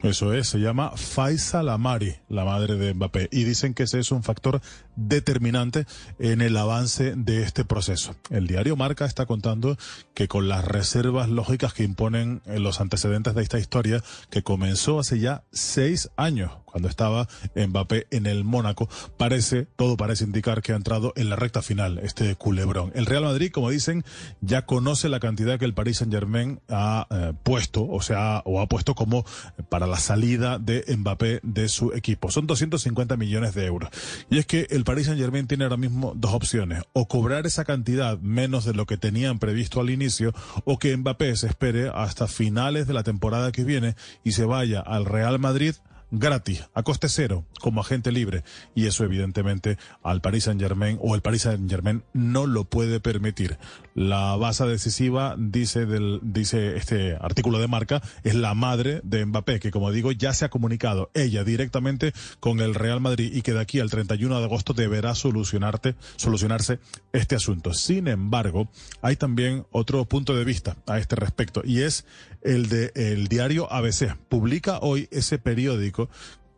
Eso 0.00 0.34
es, 0.34 0.48
se 0.48 0.58
llama 0.58 0.92
Faisal 0.94 1.70
Amari, 1.70 2.16
la 2.28 2.44
madre 2.44 2.76
de 2.76 2.92
Mbappé, 2.92 3.28
y 3.32 3.44
dicen 3.44 3.72
que 3.72 3.84
ese 3.84 3.98
es 3.98 4.12
un 4.12 4.22
factor 4.22 4.60
determinante 4.94 5.86
en 6.18 6.42
el 6.42 6.56
avance 6.58 7.14
de 7.16 7.42
este 7.42 7.64
proceso. 7.64 8.14
El 8.28 8.46
diario 8.46 8.76
Marca 8.76 9.06
está 9.06 9.24
contando 9.24 9.78
que 10.12 10.28
con 10.28 10.48
las 10.48 10.66
reservas 10.66 11.30
lógicas 11.30 11.72
que 11.72 11.82
imponen 11.82 12.42
los 12.44 12.82
antecedentes 12.82 13.34
de 13.34 13.42
esta 13.42 13.58
historia, 13.58 14.02
que 14.30 14.42
comenzó 14.42 14.98
hace 14.98 15.18
ya 15.18 15.44
seis 15.50 16.10
años, 16.16 16.52
cuando 16.76 16.90
estaba 16.90 17.26
Mbappé 17.54 18.06
en 18.10 18.26
el 18.26 18.44
Mónaco, 18.44 18.86
parece, 19.16 19.66
todo 19.76 19.96
parece 19.96 20.24
indicar 20.24 20.60
que 20.60 20.74
ha 20.74 20.76
entrado 20.76 21.14
en 21.16 21.30
la 21.30 21.36
recta 21.36 21.62
final 21.62 21.96
este 22.00 22.34
culebrón. 22.34 22.92
El 22.94 23.06
Real 23.06 23.24
Madrid, 23.24 23.50
como 23.50 23.70
dicen, 23.70 24.04
ya 24.42 24.66
conoce 24.66 25.08
la 25.08 25.18
cantidad 25.18 25.58
que 25.58 25.64
el 25.64 25.72
Paris 25.72 25.96
Saint 25.96 26.12
Germain 26.12 26.60
ha 26.68 27.06
eh, 27.08 27.32
puesto, 27.42 27.88
o 27.88 28.02
sea, 28.02 28.42
o 28.44 28.60
ha 28.60 28.66
puesto 28.66 28.94
como 28.94 29.24
para 29.70 29.86
la 29.86 29.96
salida 29.96 30.58
de 30.58 30.84
Mbappé 30.94 31.40
de 31.42 31.70
su 31.70 31.94
equipo. 31.94 32.30
Son 32.30 32.46
250 32.46 33.16
millones 33.16 33.54
de 33.54 33.64
euros. 33.64 33.88
Y 34.28 34.36
es 34.36 34.44
que 34.44 34.66
el 34.68 34.84
Paris 34.84 35.06
Saint 35.06 35.18
Germain 35.18 35.46
tiene 35.46 35.64
ahora 35.64 35.78
mismo 35.78 36.12
dos 36.14 36.34
opciones, 36.34 36.82
o 36.92 37.08
cobrar 37.08 37.46
esa 37.46 37.64
cantidad 37.64 38.18
menos 38.18 38.66
de 38.66 38.74
lo 38.74 38.84
que 38.84 38.98
tenían 38.98 39.38
previsto 39.38 39.80
al 39.80 39.88
inicio, 39.88 40.34
o 40.66 40.78
que 40.78 40.94
Mbappé 40.94 41.36
se 41.36 41.46
espere 41.46 41.88
hasta 41.88 42.26
finales 42.26 42.86
de 42.86 42.92
la 42.92 43.02
temporada 43.02 43.50
que 43.50 43.64
viene 43.64 43.96
y 44.24 44.32
se 44.32 44.44
vaya 44.44 44.80
al 44.80 45.06
Real 45.06 45.38
Madrid 45.38 45.74
gratis, 46.10 46.64
a 46.74 46.82
coste 46.82 47.08
cero, 47.08 47.44
como 47.60 47.80
agente 47.80 48.12
libre. 48.12 48.44
Y 48.74 48.86
eso 48.86 49.04
evidentemente 49.04 49.78
al 50.02 50.20
Paris 50.20 50.44
Saint 50.44 50.60
Germain 50.60 50.98
o 51.00 51.14
el 51.14 51.22
Paris 51.22 51.42
Saint 51.42 51.68
Germain 51.68 52.02
no 52.12 52.46
lo 52.46 52.64
puede 52.64 53.00
permitir. 53.00 53.58
La 53.94 54.36
base 54.36 54.64
decisiva, 54.64 55.34
dice, 55.38 55.86
del, 55.86 56.20
dice 56.22 56.76
este 56.76 57.16
artículo 57.20 57.58
de 57.58 57.68
marca, 57.68 58.02
es 58.24 58.34
la 58.34 58.54
madre 58.54 59.00
de 59.04 59.24
Mbappé, 59.24 59.60
que 59.60 59.70
como 59.70 59.92
digo 59.92 60.12
ya 60.12 60.32
se 60.32 60.44
ha 60.44 60.50
comunicado 60.50 61.10
ella 61.14 61.44
directamente 61.44 62.12
con 62.40 62.60
el 62.60 62.74
Real 62.74 63.00
Madrid 63.00 63.32
y 63.34 63.42
que 63.42 63.52
de 63.52 63.60
aquí 63.60 63.80
al 63.80 63.90
31 63.90 64.38
de 64.38 64.44
agosto 64.44 64.72
deberá 64.72 65.14
solucionarte, 65.14 65.96
solucionarse 66.16 66.78
este 67.12 67.36
asunto. 67.36 67.72
Sin 67.74 68.08
embargo, 68.08 68.68
hay 69.02 69.16
también 69.16 69.66
otro 69.70 70.04
punto 70.04 70.34
de 70.34 70.44
vista 70.44 70.76
a 70.86 70.98
este 70.98 71.16
respecto 71.16 71.62
y 71.64 71.82
es 71.82 72.04
el 72.46 72.68
de 72.68 72.92
el 72.94 73.28
diario 73.28 73.70
ABC. 73.72 74.16
Publica 74.28 74.78
hoy 74.80 75.08
ese 75.10 75.38
periódico 75.38 76.08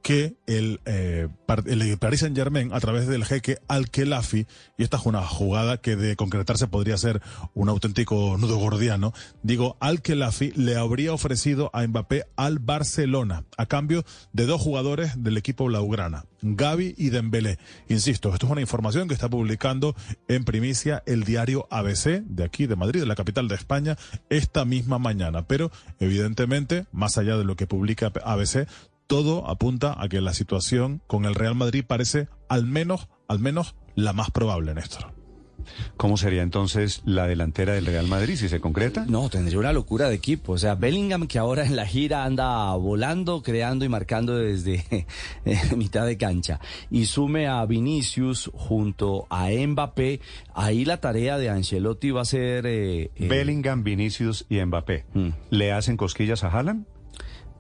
que 0.02 0.36
el, 0.47 0.81
eh, 0.85 1.28
el 1.67 1.99
Paris 1.99 2.20
Saint 2.20 2.36
Germain, 2.36 2.73
a 2.73 2.81
través 2.81 3.07
del 3.07 3.25
jeque 3.25 3.59
Al-Khelafi, 3.68 4.47
y 4.77 4.83
esta 4.83 4.97
es 4.97 5.07
una 5.07 5.23
jugada 5.23 5.78
que 5.78 5.97
de 5.97 6.17
concretarse 6.17 6.67
podría 6.68 6.97
ser 6.97 7.20
un 7.55 7.68
auténtico 7.68 8.36
nudo 8.39 8.57
gordiano, 8.59 9.12
digo, 9.43 9.77
Al-Khelafi 9.81 10.52
le 10.52 10.77
habría 10.77 11.12
ofrecido 11.12 11.70
a 11.73 11.86
Mbappé 11.86 12.25
al 12.36 12.59
Barcelona, 12.59 13.44
a 13.57 13.67
cambio 13.67 14.05
de 14.33 14.47
dos 14.47 14.60
jugadores 14.60 15.23
del 15.23 15.36
equipo 15.36 15.67
blaugrana, 15.67 16.25
Gaby 16.43 16.94
y 16.97 17.10
Dembélé. 17.10 17.59
Insisto, 17.89 18.33
esto 18.33 18.47
es 18.47 18.52
una 18.52 18.60
información 18.60 19.09
que 19.09 19.15
está 19.15 19.28
publicando 19.28 19.94
en 20.28 20.44
primicia 20.44 21.02
el 21.07 21.25
diario 21.25 21.67
ABC, 21.70 22.23
de 22.25 22.44
aquí, 22.44 22.67
de 22.67 22.77
Madrid, 22.77 23.01
de 23.01 23.07
la 23.07 23.15
capital 23.15 23.49
de 23.49 23.57
España, 23.57 23.97
esta 24.31 24.65
misma 24.65 24.99
mañana. 24.99 25.47
Pero, 25.47 25.70
evidentemente, 25.99 26.86
más 26.93 27.18
allá 27.18 27.36
de 27.36 27.44
lo 27.44 27.57
que 27.57 27.67
publica 27.67 28.12
ABC, 28.25 28.67
todo 29.08 29.48
apunta 29.48 29.96
a 30.00 30.08
que 30.08 30.20
la 30.20 30.34
situación 30.34 31.02
con 31.08 31.24
el 31.24 31.34
Real 31.34 31.56
Madrid 31.56 31.84
parece 31.84 32.28
al 32.48 32.66
menos, 32.66 33.08
al 33.26 33.40
menos 33.40 33.74
la 33.96 34.12
más 34.12 34.30
probable, 34.30 34.74
Néstor. 34.74 35.18
¿Cómo 35.96 36.16
sería 36.16 36.42
entonces 36.42 37.02
la 37.04 37.26
delantera 37.26 37.74
del 37.74 37.86
Real 37.86 38.06
Madrid 38.06 38.36
si 38.36 38.48
se 38.48 38.60
concreta? 38.60 39.04
No, 39.08 39.28
tendría 39.28 39.58
una 39.58 39.72
locura 39.72 40.08
de 40.08 40.14
equipo. 40.14 40.52
O 40.52 40.58
sea, 40.58 40.74
Bellingham 40.74 41.26
que 41.26 41.38
ahora 41.38 41.64
en 41.64 41.76
la 41.76 41.86
gira 41.86 42.24
anda 42.24 42.72
volando, 42.74 43.42
creando 43.42 43.84
y 43.84 43.88
marcando 43.88 44.36
desde 44.36 45.06
mitad 45.76 46.06
de 46.06 46.16
cancha. 46.16 46.60
Y 46.90 47.06
sume 47.06 47.48
a 47.48 47.64
Vinicius 47.66 48.50
junto 48.54 49.26
a 49.30 49.48
Mbappé. 49.50 50.20
Ahí 50.54 50.84
la 50.84 51.00
tarea 51.00 51.38
de 51.38 51.50
Ancelotti 51.50 52.10
va 52.10 52.22
a 52.22 52.26
ser... 52.26 52.66
Eh, 52.66 53.10
eh, 53.16 53.28
Bellingham, 53.28 53.82
Vinicius 53.82 54.46
y 54.48 54.60
Mbappé. 54.64 55.06
Mm. 55.14 55.28
¿Le 55.50 55.72
hacen 55.72 55.96
cosquillas 55.96 56.44
a 56.44 56.48
Haaland? 56.48 56.86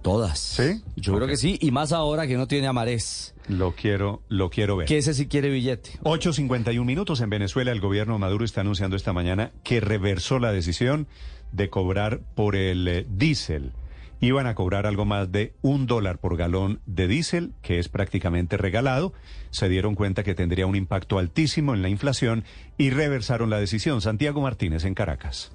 Todas. 0.02 0.38
¿Sí? 0.38 0.82
Yo 0.96 1.14
creo 1.14 1.26
que 1.26 1.36
sí, 1.36 1.58
y 1.60 1.70
más 1.70 1.92
ahora 1.92 2.26
que 2.26 2.36
no 2.36 2.46
tiene 2.46 2.66
a 2.66 2.72
Marés. 2.72 3.34
Lo 3.48 3.74
quiero, 3.74 4.22
lo 4.28 4.50
quiero 4.50 4.76
ver. 4.76 4.86
Que 4.86 4.98
ese 4.98 5.14
sí 5.14 5.26
quiere 5.26 5.50
billete. 5.50 5.92
8.51 6.02 6.84
minutos 6.84 7.20
en 7.20 7.30
Venezuela. 7.30 7.72
El 7.72 7.80
gobierno 7.80 8.14
de 8.14 8.18
Maduro 8.20 8.44
está 8.44 8.60
anunciando 8.60 8.96
esta 8.96 9.12
mañana 9.12 9.52
que 9.64 9.80
reversó 9.80 10.38
la 10.38 10.52
decisión 10.52 11.08
de 11.52 11.70
cobrar 11.70 12.20
por 12.34 12.56
el 12.56 12.86
eh, 12.86 13.06
diésel. 13.08 13.72
Iban 14.20 14.46
a 14.48 14.54
cobrar 14.54 14.86
algo 14.86 15.04
más 15.04 15.30
de 15.30 15.54
un 15.62 15.86
dólar 15.86 16.18
por 16.18 16.36
galón 16.36 16.80
de 16.86 17.06
diésel, 17.06 17.52
que 17.62 17.78
es 17.78 17.88
prácticamente 17.88 18.56
regalado. 18.56 19.12
Se 19.50 19.68
dieron 19.68 19.94
cuenta 19.94 20.24
que 20.24 20.34
tendría 20.34 20.66
un 20.66 20.74
impacto 20.74 21.18
altísimo 21.18 21.72
en 21.72 21.82
la 21.82 21.88
inflación 21.88 22.44
y 22.76 22.90
reversaron 22.90 23.48
la 23.48 23.60
decisión. 23.60 24.00
Santiago 24.00 24.40
Martínez 24.40 24.84
en 24.84 24.94
Caracas. 24.94 25.52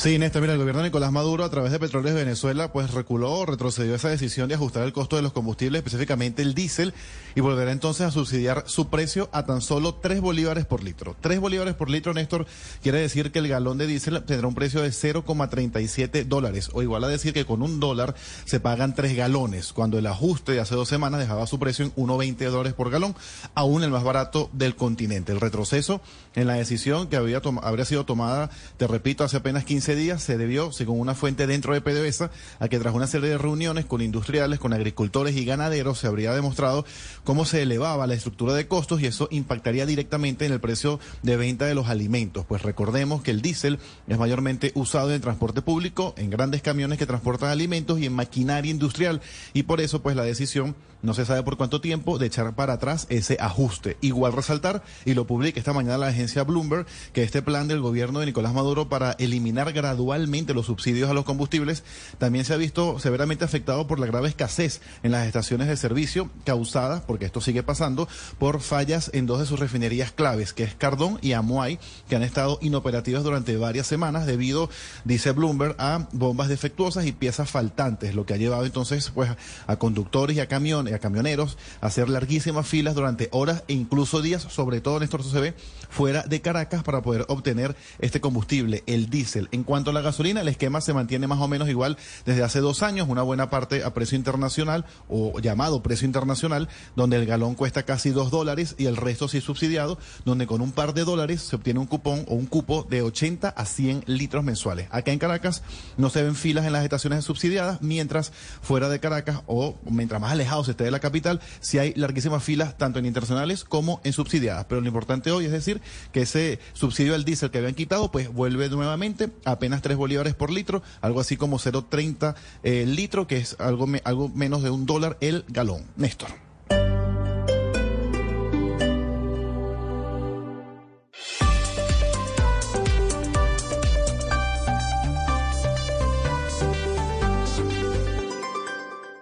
Sí, 0.00 0.18
Néstor, 0.18 0.40
mira, 0.40 0.54
el 0.54 0.58
gobierno 0.58 0.80
de 0.80 0.88
Nicolás 0.88 1.12
Maduro 1.12 1.44
a 1.44 1.50
través 1.50 1.72
de 1.72 1.78
Petróleos 1.78 2.14
de 2.14 2.24
Venezuela 2.24 2.72
pues 2.72 2.94
reculó, 2.94 3.44
retrocedió 3.44 3.94
esa 3.94 4.08
decisión 4.08 4.48
de 4.48 4.54
ajustar 4.54 4.82
el 4.84 4.94
costo 4.94 5.16
de 5.16 5.20
los 5.20 5.34
combustibles, 5.34 5.80
específicamente 5.80 6.40
el 6.40 6.54
diésel, 6.54 6.94
y 7.34 7.42
volverá 7.42 7.70
entonces 7.70 8.06
a 8.06 8.10
subsidiar 8.10 8.64
su 8.66 8.88
precio 8.88 9.28
a 9.30 9.44
tan 9.44 9.60
solo 9.60 9.96
3 9.96 10.22
bolívares 10.22 10.64
por 10.64 10.82
litro. 10.82 11.16
3 11.20 11.38
bolívares 11.38 11.74
por 11.74 11.90
litro, 11.90 12.14
Néstor, 12.14 12.46
quiere 12.82 12.98
decir 12.98 13.30
que 13.30 13.40
el 13.40 13.48
galón 13.48 13.76
de 13.76 13.86
diésel 13.86 14.24
tendrá 14.24 14.48
un 14.48 14.54
precio 14.54 14.80
de 14.80 14.88
0,37 14.88 16.24
dólares, 16.24 16.70
o 16.72 16.80
igual 16.80 17.04
a 17.04 17.08
decir 17.08 17.34
que 17.34 17.44
con 17.44 17.60
un 17.60 17.78
dólar 17.78 18.14
se 18.46 18.58
pagan 18.58 18.94
3 18.94 19.14
galones, 19.14 19.74
cuando 19.74 19.98
el 19.98 20.06
ajuste 20.06 20.52
de 20.52 20.60
hace 20.60 20.76
dos 20.76 20.88
semanas 20.88 21.20
dejaba 21.20 21.46
su 21.46 21.58
precio 21.58 21.84
en 21.84 21.94
1,20 21.96 22.48
dólares 22.48 22.72
por 22.72 22.88
galón, 22.88 23.14
aún 23.54 23.84
el 23.84 23.90
más 23.90 24.02
barato 24.02 24.48
del 24.54 24.76
continente. 24.76 25.32
El 25.32 25.42
retroceso 25.42 26.00
en 26.34 26.46
la 26.46 26.54
decisión 26.54 27.08
que 27.08 27.16
había 27.16 27.40
habría 27.62 27.84
sido 27.84 28.04
tomada, 28.04 28.50
te 28.76 28.86
repito, 28.86 29.24
hace 29.24 29.38
apenas 29.38 29.64
15 29.64 29.96
días 29.96 30.22
se 30.22 30.38
debió, 30.38 30.72
según 30.72 31.00
una 31.00 31.14
fuente 31.14 31.46
dentro 31.46 31.74
de 31.74 31.80
PDVSA, 31.80 32.30
a 32.58 32.68
que 32.68 32.78
tras 32.78 32.94
una 32.94 33.06
serie 33.06 33.30
de 33.30 33.38
reuniones 33.38 33.84
con 33.84 34.00
industriales, 34.00 34.60
con 34.60 34.72
agricultores 34.72 35.36
y 35.36 35.44
ganaderos, 35.44 35.98
se 35.98 36.06
habría 36.06 36.32
demostrado 36.32 36.84
cómo 37.24 37.44
se 37.44 37.62
elevaba 37.62 38.06
la 38.06 38.14
estructura 38.14 38.54
de 38.54 38.68
costos 38.68 39.00
y 39.00 39.06
eso 39.06 39.28
impactaría 39.30 39.86
directamente 39.86 40.46
en 40.46 40.52
el 40.52 40.60
precio 40.60 41.00
de 41.22 41.36
venta 41.36 41.66
de 41.66 41.74
los 41.74 41.88
alimentos. 41.88 42.46
Pues 42.46 42.62
recordemos 42.62 43.22
que 43.22 43.30
el 43.30 43.42
diésel 43.42 43.78
es 44.06 44.18
mayormente 44.18 44.72
usado 44.74 45.12
en 45.12 45.20
transporte 45.20 45.62
público, 45.62 46.14
en 46.16 46.30
grandes 46.30 46.62
camiones 46.62 46.98
que 46.98 47.06
transportan 47.06 47.50
alimentos 47.50 47.98
y 47.98 48.06
en 48.06 48.12
maquinaria 48.12 48.70
industrial. 48.70 49.20
Y 49.52 49.64
por 49.64 49.80
eso, 49.80 50.02
pues 50.02 50.16
la 50.16 50.24
decisión, 50.24 50.76
no 51.02 51.14
se 51.14 51.24
sabe 51.24 51.42
por 51.42 51.56
cuánto 51.56 51.80
tiempo, 51.80 52.18
de 52.18 52.26
echar 52.26 52.54
para 52.54 52.74
atrás 52.74 53.06
ese 53.08 53.36
ajuste. 53.40 53.96
Igual 54.00 54.32
resaltar, 54.32 54.82
y 55.04 55.14
lo 55.14 55.26
publica 55.26 55.58
esta 55.58 55.72
mañana 55.72 55.98
la 55.98 56.08
agencia 56.08 56.44
Bloomberg, 56.44 56.86
que 57.12 57.22
este 57.22 57.42
plan 57.42 57.68
del 57.68 57.80
gobierno 57.80 58.20
de 58.20 58.26
Nicolás 58.26 58.54
Maduro 58.54 58.88
para 58.88 59.12
eliminar 59.12 59.72
gradualmente 59.72 60.54
los 60.54 60.66
subsidios 60.66 61.10
a 61.10 61.14
los 61.14 61.24
combustibles 61.24 61.82
también 62.18 62.44
se 62.44 62.54
ha 62.54 62.56
visto 62.56 62.98
severamente 62.98 63.44
afectado 63.44 63.86
por 63.86 63.98
la 63.98 64.06
grave 64.06 64.28
escasez 64.28 64.80
en 65.02 65.12
las 65.12 65.26
estaciones 65.26 65.68
de 65.68 65.76
servicio 65.76 66.30
causada, 66.44 67.04
porque 67.06 67.24
esto 67.24 67.40
sigue 67.40 67.62
pasando, 67.62 68.08
por 68.38 68.60
fallas 68.60 69.10
en 69.14 69.26
dos 69.26 69.40
de 69.40 69.46
sus 69.46 69.60
refinerías 69.60 70.12
claves, 70.12 70.52
que 70.52 70.64
es 70.64 70.74
Cardón 70.74 71.18
y 71.22 71.32
Amuay, 71.32 71.78
que 72.08 72.16
han 72.16 72.22
estado 72.22 72.58
inoperativas 72.60 73.22
durante 73.22 73.56
varias 73.56 73.86
semanas 73.86 74.26
debido, 74.26 74.70
dice 75.04 75.32
Bloomberg, 75.32 75.74
a 75.78 76.08
bombas 76.12 76.48
defectuosas 76.48 77.06
y 77.06 77.12
piezas 77.12 77.50
faltantes, 77.50 78.14
lo 78.14 78.26
que 78.26 78.34
ha 78.34 78.38
llevado 78.38 78.64
entonces 78.64 79.10
pues 79.14 79.30
a 79.66 79.76
conductores 79.76 80.36
y 80.36 80.40
a 80.40 80.46
camiones, 80.46 80.89
a 80.94 80.98
camioneros 80.98 81.56
hacer 81.80 82.08
larguísimas 82.08 82.66
filas 82.66 82.94
durante 82.94 83.28
horas 83.32 83.64
e 83.68 83.74
incluso 83.74 84.22
días, 84.22 84.42
sobre 84.42 84.80
todo 84.80 84.96
en 84.96 85.04
esto 85.04 85.20
se 85.22 85.40
ve 85.40 85.54
fuera 85.88 86.22
de 86.22 86.40
Caracas 86.40 86.82
para 86.82 87.02
poder 87.02 87.24
obtener 87.28 87.76
este 87.98 88.20
combustible, 88.20 88.82
el 88.86 89.10
diésel. 89.10 89.48
En 89.52 89.64
cuanto 89.64 89.90
a 89.90 89.92
la 89.92 90.00
gasolina, 90.00 90.40
el 90.40 90.48
esquema 90.48 90.80
se 90.80 90.94
mantiene 90.94 91.26
más 91.26 91.40
o 91.40 91.48
menos 91.48 91.68
igual 91.68 91.98
desde 92.24 92.42
hace 92.42 92.60
dos 92.60 92.82
años, 92.82 93.08
una 93.08 93.22
buena 93.22 93.50
parte 93.50 93.84
a 93.84 93.92
precio 93.92 94.16
internacional 94.16 94.84
o 95.08 95.40
llamado 95.40 95.82
precio 95.82 96.06
internacional, 96.06 96.68
donde 96.96 97.16
el 97.16 97.26
galón 97.26 97.54
cuesta 97.54 97.82
casi 97.82 98.10
dos 98.10 98.30
dólares 98.30 98.74
y 98.78 98.86
el 98.86 98.96
resto 98.96 99.28
sí 99.28 99.40
subsidiado, 99.40 99.98
donde 100.24 100.46
con 100.46 100.60
un 100.60 100.72
par 100.72 100.94
de 100.94 101.04
dólares 101.04 101.42
se 101.42 101.56
obtiene 101.56 101.80
un 101.80 101.86
cupón 101.86 102.24
o 102.28 102.34
un 102.34 102.46
cupo 102.46 102.86
de 102.88 103.02
80 103.02 103.48
a 103.48 103.64
100 103.64 104.04
litros 104.06 104.44
mensuales. 104.44 104.88
Acá 104.90 105.12
en 105.12 105.18
Caracas 105.18 105.62
no 105.96 106.10
se 106.10 106.22
ven 106.22 106.34
filas 106.34 106.66
en 106.66 106.72
las 106.72 106.84
estaciones 106.84 107.24
subsidiadas, 107.24 107.82
mientras 107.82 108.32
fuera 108.62 108.88
de 108.88 109.00
Caracas 109.00 109.42
o 109.46 109.76
mientras 109.84 110.20
más 110.20 110.32
alejado 110.32 110.64
se 110.64 110.74
de 110.84 110.90
la 110.90 111.00
capital, 111.00 111.40
sí 111.60 111.78
hay 111.78 111.94
larguísimas 111.94 112.42
filas 112.42 112.76
tanto 112.78 112.98
en 112.98 113.06
internacionales 113.06 113.64
como 113.64 114.00
en 114.04 114.12
subsidiadas. 114.12 114.64
Pero 114.66 114.80
lo 114.80 114.86
importante 114.86 115.30
hoy 115.30 115.44
es 115.46 115.52
decir 115.52 115.80
que 116.12 116.22
ese 116.22 116.58
subsidio 116.72 117.14
al 117.14 117.24
diésel 117.24 117.50
que 117.50 117.58
habían 117.58 117.74
quitado, 117.74 118.10
pues 118.10 118.32
vuelve 118.32 118.68
nuevamente 118.68 119.30
apenas 119.44 119.82
3 119.82 119.96
bolívares 119.96 120.34
por 120.34 120.50
litro, 120.50 120.82
algo 121.00 121.20
así 121.20 121.36
como 121.36 121.58
0,30 121.58 122.34
eh, 122.62 122.84
litro, 122.86 123.26
que 123.26 123.36
es 123.38 123.56
algo, 123.58 123.86
me- 123.86 124.02
algo 124.04 124.28
menos 124.28 124.62
de 124.62 124.70
un 124.70 124.86
dólar 124.86 125.16
el 125.20 125.44
galón. 125.48 125.84
Néstor. 125.96 126.28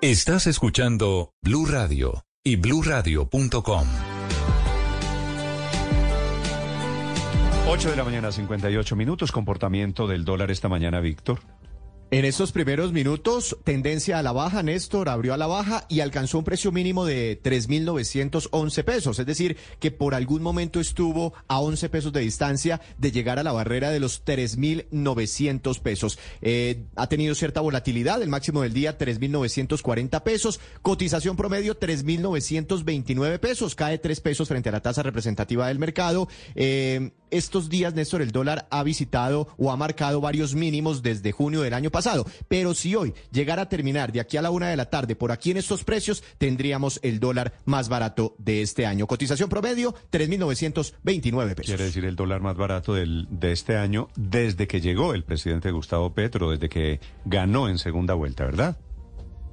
Estás 0.01 0.47
escuchando 0.47 1.33
Blue 1.43 1.67
Radio 1.67 2.23
y 2.45 2.55
bluradio.com. 2.55 3.89
8 7.67 7.91
de 7.91 7.97
la 7.97 8.05
mañana, 8.05 8.31
58 8.31 8.95
minutos. 8.95 9.33
Comportamiento 9.33 10.07
del 10.07 10.25
dólar 10.25 10.53
esta 10.53 10.69
mañana, 10.69 11.01
Víctor. 11.01 11.41
En 12.11 12.25
estos 12.25 12.53
primeros 12.53 12.91
minutos, 12.91 13.59
tendencia 13.65 14.19
a 14.19 14.23
la 14.23 14.33
baja, 14.33 14.63
Néstor 14.63 15.11
abrió 15.11 15.35
a 15.35 15.37
la 15.37 15.47
baja 15.47 15.85
y 15.91 16.01
alcanzó 16.01 16.39
un 16.39 16.45
precio 16.45 16.73
mínimo 16.73 17.05
de 17.05 17.39
3.911 17.43 18.83
pesos, 18.83 19.19
es 19.19 19.27
decir, 19.27 19.59
que 19.79 19.91
por 19.91 20.15
algún 20.15 20.43
momento 20.43 20.81
estuvo 20.81 21.35
a 21.49 21.61
11 21.61 21.91
pesos 21.91 22.11
de 22.15 22.21
distancia 22.21 22.81
de 22.97 23.13
llegar 23.13 23.39
a 23.39 23.43
la 23.43 23.53
barrera 23.53 23.91
de 23.91 24.01
los 24.01 24.25
3.900 24.25 25.81
pesos. 25.81 26.19
Eh, 26.41 26.85
ha 26.97 27.09
tenido 27.09 27.35
cierta 27.35 27.61
volatilidad, 27.61 28.23
el 28.23 28.31
máximo 28.31 28.63
del 28.63 28.73
día 28.73 28.97
3.940 28.97 30.23
pesos, 30.23 30.61
cotización 30.81 31.37
promedio 31.37 31.79
3.929 31.79 33.39
pesos, 33.39 33.75
cae 33.75 33.99
3 33.99 34.21
pesos 34.23 34.49
frente 34.49 34.71
a 34.71 34.73
la 34.73 34.81
tasa 34.81 35.03
representativa 35.03 35.69
del 35.69 35.79
mercado. 35.79 36.27
Eh, 36.55 37.11
estos 37.31 37.69
días, 37.69 37.93
Néstor, 37.93 38.23
el 38.23 38.33
dólar 38.33 38.67
ha 38.71 38.83
visitado 38.83 39.49
o 39.59 39.71
ha 39.71 39.77
marcado 39.77 40.23
varios 40.23 40.55
mínimos 40.55 41.03
desde 41.03 41.33
junio 41.33 41.61
del 41.61 41.75
año 41.75 41.91
pasado. 41.91 41.98
Pero 42.49 42.75
si 42.75 42.95
hoy 42.95 43.15
llegara 43.33 43.63
a 43.63 43.69
terminar 43.69 44.13
de 44.13 44.21
aquí 44.21 44.37
a 44.37 44.43
la 44.43 44.51
una 44.51 44.69
de 44.69 44.77
la 44.77 44.87
tarde 44.91 45.17
por 45.17 45.33
aquí 45.33 45.51
en 45.51 45.57
estos 45.57 45.85
precios, 45.85 46.23
tendríamos 46.39 47.01
el 47.03 47.21
dólar 47.21 47.55
más 47.65 47.89
barato 47.89 48.35
de 48.39 48.63
este 48.63 48.87
año. 48.87 49.07
Cotización 49.07 49.49
promedio, 49.49 49.95
3.929 50.13 51.55
pesos. 51.55 51.67
Quiere 51.67 51.85
decir 51.85 52.05
el 52.05 52.17
dólar 52.17 52.41
más 52.41 52.57
barato 52.57 52.95
del, 52.95 53.27
de 53.31 53.53
este 53.53 53.77
año 53.77 54.09
desde 54.17 54.67
que 54.67 54.81
llegó 54.81 55.15
el 55.15 55.25
presidente 55.25 55.71
Gustavo 55.71 56.13
Petro, 56.15 56.51
desde 56.51 56.69
que 56.69 57.01
ganó 57.25 57.69
en 57.69 57.79
segunda 57.79 58.15
vuelta, 58.15 58.45
¿verdad? 58.45 58.77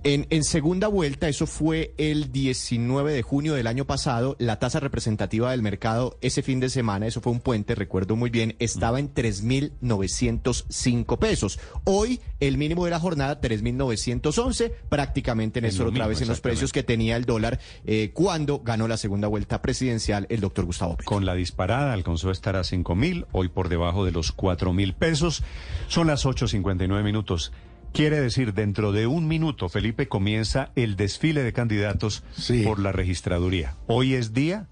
En, 0.05 0.25
en, 0.29 0.43
segunda 0.43 0.87
vuelta, 0.87 1.27
eso 1.27 1.47
fue 1.47 1.95
el 1.97 2.31
19 2.31 3.11
de 3.11 3.23
junio 3.23 3.55
del 3.55 3.65
año 3.65 3.85
pasado, 3.85 4.35
la 4.37 4.59
tasa 4.59 4.79
representativa 4.79 5.49
del 5.49 5.63
mercado 5.63 6.19
ese 6.21 6.43
fin 6.43 6.59
de 6.59 6.69
semana, 6.69 7.07
eso 7.07 7.21
fue 7.21 7.31
un 7.31 7.39
puente, 7.39 7.73
recuerdo 7.73 8.15
muy 8.15 8.29
bien, 8.29 8.55
estaba 8.59 8.99
en 8.99 9.11
3.905 9.11 11.17
pesos. 11.17 11.59
Hoy 11.85 12.21
el 12.39 12.59
mínimo 12.59 12.85
de 12.85 12.91
la 12.91 12.99
jornada, 12.99 13.41
3.911, 13.41 14.73
prácticamente 14.89 15.57
en 15.57 15.65
eso 15.65 15.87
otra 15.87 16.05
vez 16.05 16.21
en 16.21 16.27
los 16.27 16.39
precios 16.39 16.71
que 16.71 16.83
tenía 16.83 17.15
el 17.15 17.25
dólar 17.25 17.59
eh, 17.87 18.11
cuando 18.13 18.59
ganó 18.59 18.87
la 18.87 18.97
segunda 18.97 19.27
vuelta 19.27 19.63
presidencial 19.63 20.27
el 20.29 20.39
doctor 20.39 20.65
Gustavo 20.65 20.97
Petro. 20.97 21.09
Con 21.09 21.25
la 21.25 21.33
disparada 21.33 21.93
alcanzó 21.93 22.29
a 22.29 22.31
estar 22.31 22.55
a 22.55 22.61
5.000, 22.61 23.25
hoy 23.31 23.49
por 23.49 23.69
debajo 23.69 24.05
de 24.05 24.11
los 24.11 24.37
4.000 24.37 24.93
pesos. 24.93 25.41
Son 25.87 26.05
las 26.05 26.27
8.59 26.27 27.03
minutos. 27.03 27.51
Quiere 27.95 28.19
decir, 28.19 28.53
dentro 28.53 28.91
de 28.91 29.07
un 29.07 29.25
minuto, 29.25 29.69
Felipe, 29.69 30.09
comienza 30.09 30.71
el 30.75 30.97
desfile 30.97 31.43
de 31.43 31.53
candidatos 31.53 32.23
por 32.65 32.77
la 32.77 32.91
registraduría. 32.91 33.77
Hoy 33.87 34.15
es 34.15 34.33
día 34.33 34.67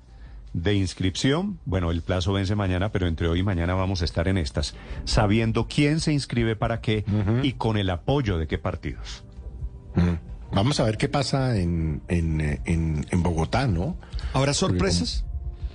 de 0.51 0.73
inscripción. 0.73 1.57
Bueno, 1.63 1.91
el 1.91 2.01
plazo 2.01 2.33
vence 2.33 2.55
mañana, 2.55 2.91
pero 2.91 3.07
entre 3.07 3.29
hoy 3.29 3.39
y 3.39 3.43
mañana 3.43 3.75
vamos 3.75 4.01
a 4.01 4.05
estar 4.05 4.27
en 4.27 4.37
estas, 4.37 4.75
sabiendo 5.05 5.69
quién 5.69 6.01
se 6.01 6.11
inscribe 6.11 6.57
para 6.57 6.81
qué 6.81 7.05
y 7.43 7.53
con 7.53 7.77
el 7.77 7.91
apoyo 7.91 8.37
de 8.37 8.47
qué 8.47 8.57
partidos. 8.57 9.23
Vamos 10.51 10.81
a 10.81 10.83
ver 10.83 10.97
qué 10.97 11.07
pasa 11.07 11.57
en, 11.57 12.01
en, 12.09 12.59
en, 12.65 13.05
en 13.09 13.23
Bogotá, 13.23 13.67
¿no? 13.67 13.95
¿Habrá 14.33 14.53
sorpresas? 14.53 15.23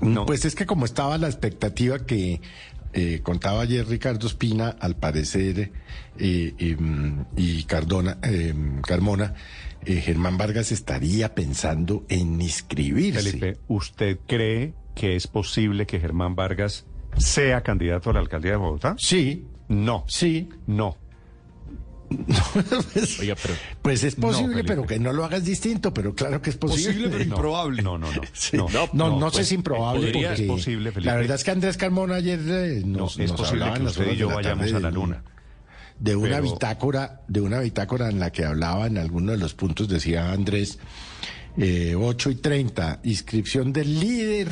No. 0.02 0.26
Pues 0.26 0.44
es 0.44 0.54
que 0.54 0.66
como 0.66 0.84
estaba 0.84 1.18
la 1.18 1.26
expectativa 1.26 2.00
que 2.00 2.40
eh, 2.92 3.20
contaba 3.22 3.62
ayer 3.62 3.86
Ricardo 3.86 4.26
Espina, 4.26 4.76
al 4.80 4.96
parecer, 4.96 5.72
eh, 6.18 6.54
em, 6.58 7.24
y 7.36 7.64
Cardona, 7.64 8.18
em, 8.22 8.80
Carmona, 8.80 9.34
eh, 9.84 10.00
Germán 10.00 10.38
Vargas 10.38 10.72
estaría 10.72 11.34
pensando 11.34 12.04
en 12.08 12.40
inscribirse. 12.40 13.22
Felipe, 13.22 13.58
¿usted 13.68 14.18
cree 14.26 14.74
que 14.94 15.16
es 15.16 15.26
posible 15.26 15.86
que 15.86 16.00
Germán 16.00 16.34
Vargas 16.34 16.86
sea 17.16 17.62
candidato 17.62 18.10
a 18.10 18.12
la 18.14 18.20
alcaldía 18.20 18.52
de 18.52 18.56
Bogotá? 18.56 18.94
Sí. 18.98 19.46
No. 19.68 20.04
Sí. 20.08 20.48
No. 20.66 20.96
Pues, 22.08 23.18
Oiga, 23.20 23.34
pero, 23.40 23.54
pues 23.82 24.02
es 24.04 24.14
posible, 24.14 24.62
no, 24.62 24.66
pero 24.66 24.86
que 24.86 24.98
no 24.98 25.12
lo 25.12 25.24
hagas 25.24 25.44
distinto, 25.44 25.92
pero 25.92 26.14
claro 26.14 26.40
que 26.40 26.50
es 26.50 26.56
posible. 26.56 26.88
Posible, 26.92 27.08
pero 27.10 27.22
improbable. 27.34 27.82
No, 27.82 27.98
no, 27.98 28.10
no. 28.12 28.22
Sí. 28.32 28.56
No, 28.56 28.68
no, 28.68 28.88
no, 28.92 29.18
no, 29.18 29.30
sé 29.30 29.36
pues, 29.38 29.48
si 29.48 29.54
improbable 29.56 30.06
podría, 30.06 30.28
porque 30.30 30.42
es 30.42 30.48
posible, 30.48 30.92
Felipe. 30.92 31.10
la 31.10 31.16
verdad 31.16 31.34
es 31.36 31.44
que 31.44 31.50
Andrés 31.50 31.76
Carmona 31.76 32.14
ayer 32.16 32.40
eh, 32.46 32.82
nos, 32.84 33.18
no, 33.18 33.24
es 33.24 33.30
nos 33.30 33.40
posible 33.40 33.64
hablaba 33.64 33.78
que 33.80 33.86
usted 33.86 34.12
y 34.12 34.16
yo 34.16 34.26
de 34.28 34.30
la 34.30 34.36
vayamos 34.36 34.64
tarde 34.66 34.76
a 34.76 34.80
la 34.80 34.88
de- 34.88 34.94
luna. 34.94 35.22
De 35.98 36.14
una 36.16 36.36
Pero- 36.36 36.42
bitácora, 36.52 37.22
de 37.26 37.40
una 37.40 37.58
bitácora 37.60 38.08
en 38.08 38.20
la 38.20 38.30
que 38.30 38.44
hablaba 38.44 38.86
en 38.86 38.98
alguno 38.98 39.32
de 39.32 39.38
los 39.38 39.54
puntos, 39.54 39.88
decía 39.88 40.30
Andrés, 40.32 40.78
eh, 41.56 41.94
8 41.98 42.30
y 42.30 42.34
30, 42.36 43.00
inscripción 43.02 43.72
del 43.72 43.98
líder 43.98 44.48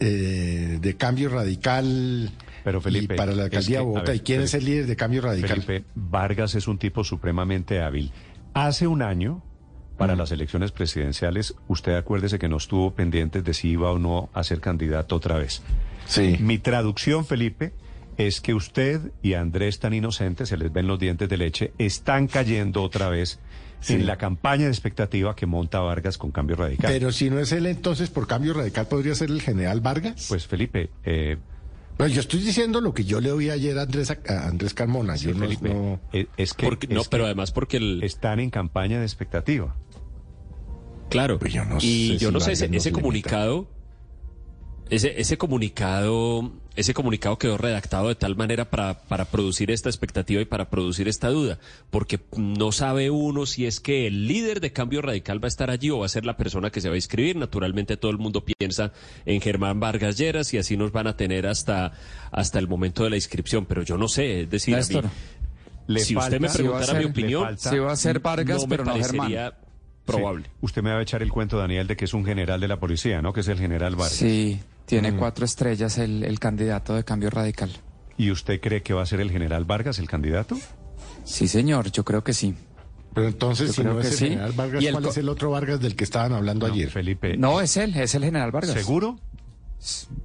eh, 0.00 0.78
de 0.80 0.96
cambio 0.96 1.28
radical 1.28 2.32
Pero 2.64 2.80
Felipe, 2.80 3.14
y 3.14 3.16
para 3.16 3.32
la 3.34 3.44
alcaldía 3.44 3.78
de 3.78 3.82
a 3.82 3.86
Bogotá. 3.86 4.06
ver, 4.12 4.16
¿Y 4.16 4.20
quién 4.20 4.40
es 4.42 4.54
el 4.54 4.60
Felipe, 4.60 4.70
líder 4.72 4.86
de 4.86 4.96
cambio 4.96 5.20
radical? 5.22 5.62
Felipe, 5.62 5.84
Vargas 5.94 6.54
es 6.54 6.68
un 6.68 6.78
tipo 6.78 7.04
supremamente 7.04 7.80
hábil. 7.80 8.12
Hace 8.54 8.86
un 8.86 9.02
año, 9.02 9.42
para 9.96 10.16
las 10.16 10.32
elecciones 10.32 10.72
presidenciales, 10.72 11.54
usted 11.68 11.94
acuérdese 11.94 12.38
que 12.38 12.48
no 12.48 12.56
estuvo 12.56 12.94
pendiente 12.94 13.42
de 13.42 13.54
si 13.54 13.68
iba 13.70 13.90
o 13.90 13.98
no 13.98 14.30
a 14.32 14.42
ser 14.44 14.60
candidato 14.60 15.16
otra 15.16 15.36
vez. 15.36 15.62
Sí. 16.06 16.36
Mi 16.40 16.58
traducción, 16.58 17.24
Felipe, 17.26 17.72
es 18.16 18.40
que 18.40 18.52
usted 18.54 19.12
y 19.22 19.34
Andrés 19.34 19.78
tan 19.78 19.94
inocentes, 19.94 20.48
se 20.48 20.56
les 20.56 20.72
ven 20.72 20.86
los 20.86 20.98
dientes 20.98 21.28
de 21.28 21.36
leche, 21.36 21.72
están 21.78 22.26
cayendo 22.28 22.82
otra 22.82 23.08
vez 23.08 23.38
Sí. 23.82 23.94
en 23.94 24.06
la 24.06 24.18
campaña 24.18 24.64
de 24.64 24.70
expectativa 24.70 25.34
que 25.34 25.46
monta 25.46 25.80
Vargas 25.80 26.18
con 26.18 26.32
cambio 26.32 26.54
radical. 26.56 26.90
Pero 26.92 27.12
si 27.12 27.30
no 27.30 27.38
es 27.38 27.50
él, 27.52 27.64
entonces 27.64 28.10
por 28.10 28.26
cambio 28.26 28.52
radical 28.52 28.86
podría 28.88 29.14
ser 29.14 29.30
el 29.30 29.40
general 29.40 29.80
Vargas. 29.80 30.26
Pues 30.28 30.46
Felipe, 30.46 30.90
eh, 31.02 31.38
Pues 32.00 32.14
yo 32.14 32.20
estoy 32.22 32.40
diciendo 32.40 32.80
lo 32.80 32.94
que 32.94 33.04
yo 33.04 33.20
le 33.20 33.30
oí 33.30 33.50
ayer 33.50 33.78
a 33.78 33.82
Andrés, 33.82 34.10
a 34.10 34.46
Andrés 34.48 34.72
Carmona. 34.72 35.16
Yo 35.16 35.34
no- 35.34 35.40
Felipe, 35.40 35.68
no- 35.68 36.00
eh, 36.12 36.26
es 36.38 36.54
que, 36.54 36.64
Porque- 36.66 36.86
no, 36.88 37.02
es 37.02 37.08
pero 37.08 37.26
además 37.26 37.52
porque 37.52 37.76
el... 37.76 38.02
están 38.02 38.40
en 38.40 38.48
campaña 38.50 38.98
de 38.98 39.04
expectativa. 39.04 39.76
Claro. 41.10 41.38
Pues 41.38 41.52
yo 41.52 41.64
no 41.64 41.76
y 41.78 42.08
sé 42.12 42.18
yo 42.18 42.28
si 42.28 42.32
no 42.34 42.40
sé, 42.40 42.52
ese, 42.52 42.64
ese 42.66 42.88
limita. 42.88 42.90
comunicado, 42.92 43.68
ese, 44.90 45.20
ese 45.20 45.38
comunicado, 45.38 46.52
ese 46.76 46.94
comunicado 46.94 47.38
quedó 47.38 47.56
redactado 47.56 48.08
de 48.08 48.14
tal 48.16 48.36
manera 48.36 48.70
para, 48.70 49.00
para 49.02 49.24
producir 49.24 49.70
esta 49.70 49.88
expectativa 49.88 50.40
y 50.40 50.44
para 50.44 50.68
producir 50.70 51.08
esta 51.08 51.28
duda, 51.28 51.58
porque 51.90 52.20
no 52.36 52.72
sabe 52.72 53.10
uno 53.10 53.46
si 53.46 53.66
es 53.66 53.80
que 53.80 54.06
el 54.06 54.26
líder 54.28 54.60
de 54.60 54.72
cambio 54.72 55.00
radical 55.02 55.42
va 55.42 55.46
a 55.46 55.48
estar 55.48 55.70
allí 55.70 55.90
o 55.90 55.98
va 56.00 56.06
a 56.06 56.08
ser 56.08 56.24
la 56.26 56.36
persona 56.36 56.70
que 56.70 56.80
se 56.80 56.88
va 56.88 56.94
a 56.94 56.98
inscribir. 56.98 57.36
Naturalmente 57.36 57.96
todo 57.96 58.10
el 58.10 58.18
mundo 58.18 58.44
piensa 58.44 58.92
en 59.26 59.40
Germán 59.40 59.80
Vargas 59.80 60.18
Lleras 60.18 60.52
y 60.54 60.58
así 60.58 60.76
nos 60.76 60.92
van 60.92 61.06
a 61.06 61.16
tener 61.16 61.46
hasta, 61.46 61.92
hasta 62.30 62.58
el 62.58 62.68
momento 62.68 63.04
de 63.04 63.10
la 63.10 63.16
inscripción, 63.16 63.66
pero 63.66 63.82
yo 63.82 63.96
no 63.96 64.08
sé, 64.08 64.42
es 64.42 64.50
decir, 64.50 64.74
a 64.74 64.78
mí- 64.78 65.08
Le 65.86 66.00
si 66.00 66.14
usted 66.16 66.40
me 66.40 66.48
preguntara 66.48 66.86
si 66.86 66.98
mi 66.98 67.04
opinión, 67.10 67.58
Sí 67.58 67.78
va 67.78 67.92
a 67.92 67.96
ser 67.96 68.20
Vargas, 68.20 68.62
no 68.62 68.68
pero 68.68 68.84
me 68.84 68.90
no 68.90 69.04
Germán. 69.04 69.52
Probable. 70.18 70.44
Sí. 70.46 70.50
Usted 70.60 70.82
me 70.82 70.90
va 70.92 70.98
a 70.98 71.02
echar 71.02 71.22
el 71.22 71.30
cuento, 71.30 71.58
Daniel, 71.58 71.86
de 71.86 71.96
que 71.96 72.04
es 72.04 72.14
un 72.14 72.24
general 72.24 72.60
de 72.60 72.68
la 72.68 72.78
policía, 72.78 73.22
¿no? 73.22 73.32
Que 73.32 73.40
es 73.40 73.48
el 73.48 73.58
general 73.58 73.96
Vargas. 73.96 74.12
Sí, 74.16 74.60
tiene 74.86 75.12
Mm. 75.12 75.16
cuatro 75.18 75.44
estrellas 75.44 75.98
el, 75.98 76.24
el 76.24 76.38
candidato 76.38 76.94
de 76.94 77.04
cambio 77.04 77.30
radical. 77.30 77.70
¿Y 78.16 78.30
usted 78.30 78.60
cree 78.60 78.82
que 78.82 78.92
va 78.92 79.02
a 79.02 79.06
ser 79.06 79.20
el 79.20 79.30
general 79.30 79.64
Vargas 79.64 79.98
el 79.98 80.08
candidato? 80.08 80.56
Sí, 81.24 81.48
señor, 81.48 81.90
yo 81.90 82.04
creo 82.04 82.22
que 82.24 82.32
sí. 82.34 82.54
Pero 83.14 83.26
entonces, 83.26 83.68
Yo 83.68 83.72
si 83.72 83.82
no 83.84 83.98
es 84.00 84.06
el 84.06 84.12
sí. 84.12 84.24
general 84.28 84.52
Vargas, 84.52 84.82
Y 84.82 84.86
el 84.86 84.92
¿cuál 84.92 85.06
es 85.06 85.16
el 85.16 85.28
otro 85.28 85.50
Vargas 85.50 85.80
del 85.80 85.96
que 85.96 86.04
estaban 86.04 86.32
hablando 86.32 86.68
No, 86.68 86.74
ayer? 86.74 86.90
Felipe. 86.90 87.36
No, 87.36 87.60
es 87.60 87.76
él, 87.76 87.96
es 87.96 88.14
el 88.14 88.24
general 88.24 88.52
Vargas. 88.52 88.72
¿Seguro? 88.74 89.18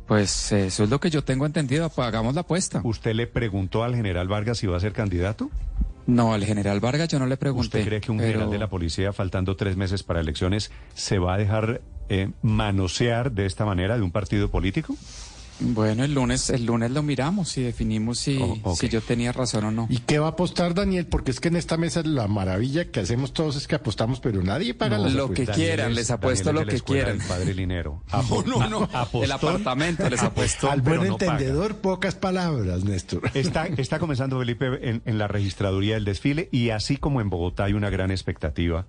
Pues 0.08 0.52
eso 0.52 0.84
es 0.84 0.90
lo 0.90 1.00
que 1.00 1.10
yo 1.10 1.24
tengo 1.24 1.46
entendido. 1.46 1.90
Pues 1.90 2.08
hagamos 2.08 2.36
la 2.36 2.42
apuesta. 2.42 2.82
¿Usted 2.84 3.14
le 3.16 3.26
preguntó 3.28 3.84
al 3.84 3.96
general 3.96 4.28
Vargas 4.28 4.58
si 4.60 4.68
va 4.68 4.78
a 4.78 4.80
ser 4.80 4.92
candidato? 4.94 5.50
No, 6.08 6.34
al 6.34 6.44
general 6.46 6.80
Vargas 6.80 7.08
yo 7.10 7.20
no 7.20 7.26
le 7.26 7.38
pregunté. 7.38 7.80
¿Usted 7.80 7.86
cree 7.86 8.02
que 8.02 8.12
un 8.12 8.18
pero- 8.18 8.30
general 8.32 8.52
de 8.52 8.60
la 8.60 8.68
policía, 8.70 9.12
faltando 9.14 9.56
tres 9.56 9.76
meses 9.76 10.04
para 10.04 10.20
elecciones, 10.20 10.72
se 10.94 11.18
va 11.20 11.34
a 11.34 11.38
dejar 11.38 11.82
eh, 12.10 12.30
manosear 12.44 13.32
de 13.32 13.46
esta 13.48 13.66
manera 13.66 13.98
de 13.98 14.04
un 14.04 14.12
partido 14.12 14.50
político? 14.52 14.96
Bueno, 15.60 16.04
el 16.04 16.14
lunes, 16.14 16.50
el 16.50 16.66
lunes 16.66 16.92
lo 16.92 17.02
miramos 17.02 17.58
y 17.58 17.64
definimos 17.64 18.20
si, 18.20 18.40
Oh, 18.64 18.76
si 18.76 18.90
yo 18.90 19.02
tenía 19.02 19.32
razón 19.32 19.66
o 19.66 19.72
no. 19.72 19.88
¿Y 19.90 20.00
qué 20.00 20.20
va 20.20 20.28
a 20.28 20.30
apostar 20.32 20.74
Daniel? 20.74 21.08
Porque 21.08 21.32
es 21.32 21.40
que 21.40 21.48
en 21.48 21.56
esta 21.56 21.78
mesa 21.78 22.02
la 22.04 22.28
maravilla 22.28 22.92
que 22.92 23.00
hacemos 23.00 23.32
todos 23.34 23.56
es 23.56 23.68
que 23.68 23.76
apostamos, 23.76 24.20
pero 24.20 24.44
nadie 24.44 24.74
paga 24.74 24.98
las 24.98 25.14
lo 25.14 25.32
que 25.32 25.46
quieran, 25.48 25.96
les 25.96 26.12
apuesto 26.12 26.50
Daniel 26.50 26.68
lo 26.68 26.72
que 26.74 26.82
quieran. 26.82 27.18
del 27.18 27.28
padre 27.28 27.54
Linero. 27.54 28.04
No, 28.46 28.70
no, 28.70 28.90
El 29.14 29.32
apartamento 29.32 30.10
les 30.10 30.22
apuesto. 30.22 30.70
Al 30.70 30.82
pero 30.84 30.98
buen 30.98 31.10
no 31.10 31.14
entendedor, 31.16 31.78
pocas 31.78 32.16
palabras, 32.16 32.84
Néstor. 32.84 33.22
Está, 33.34 33.66
está 33.78 34.00
comenzando, 34.00 34.40
Felipe, 34.40 34.90
en, 34.90 35.02
en 35.06 35.18
la 35.18 35.28
registraduría 35.28 35.96
del 35.96 36.06
desfile 36.06 36.50
y 36.52 36.70
así 36.70 36.98
como 36.98 37.22
en 37.22 37.30
Bogotá 37.30 37.66
hay 37.66 37.74
una 37.74 37.90
gran 37.90 38.12
expectativa, 38.12 38.86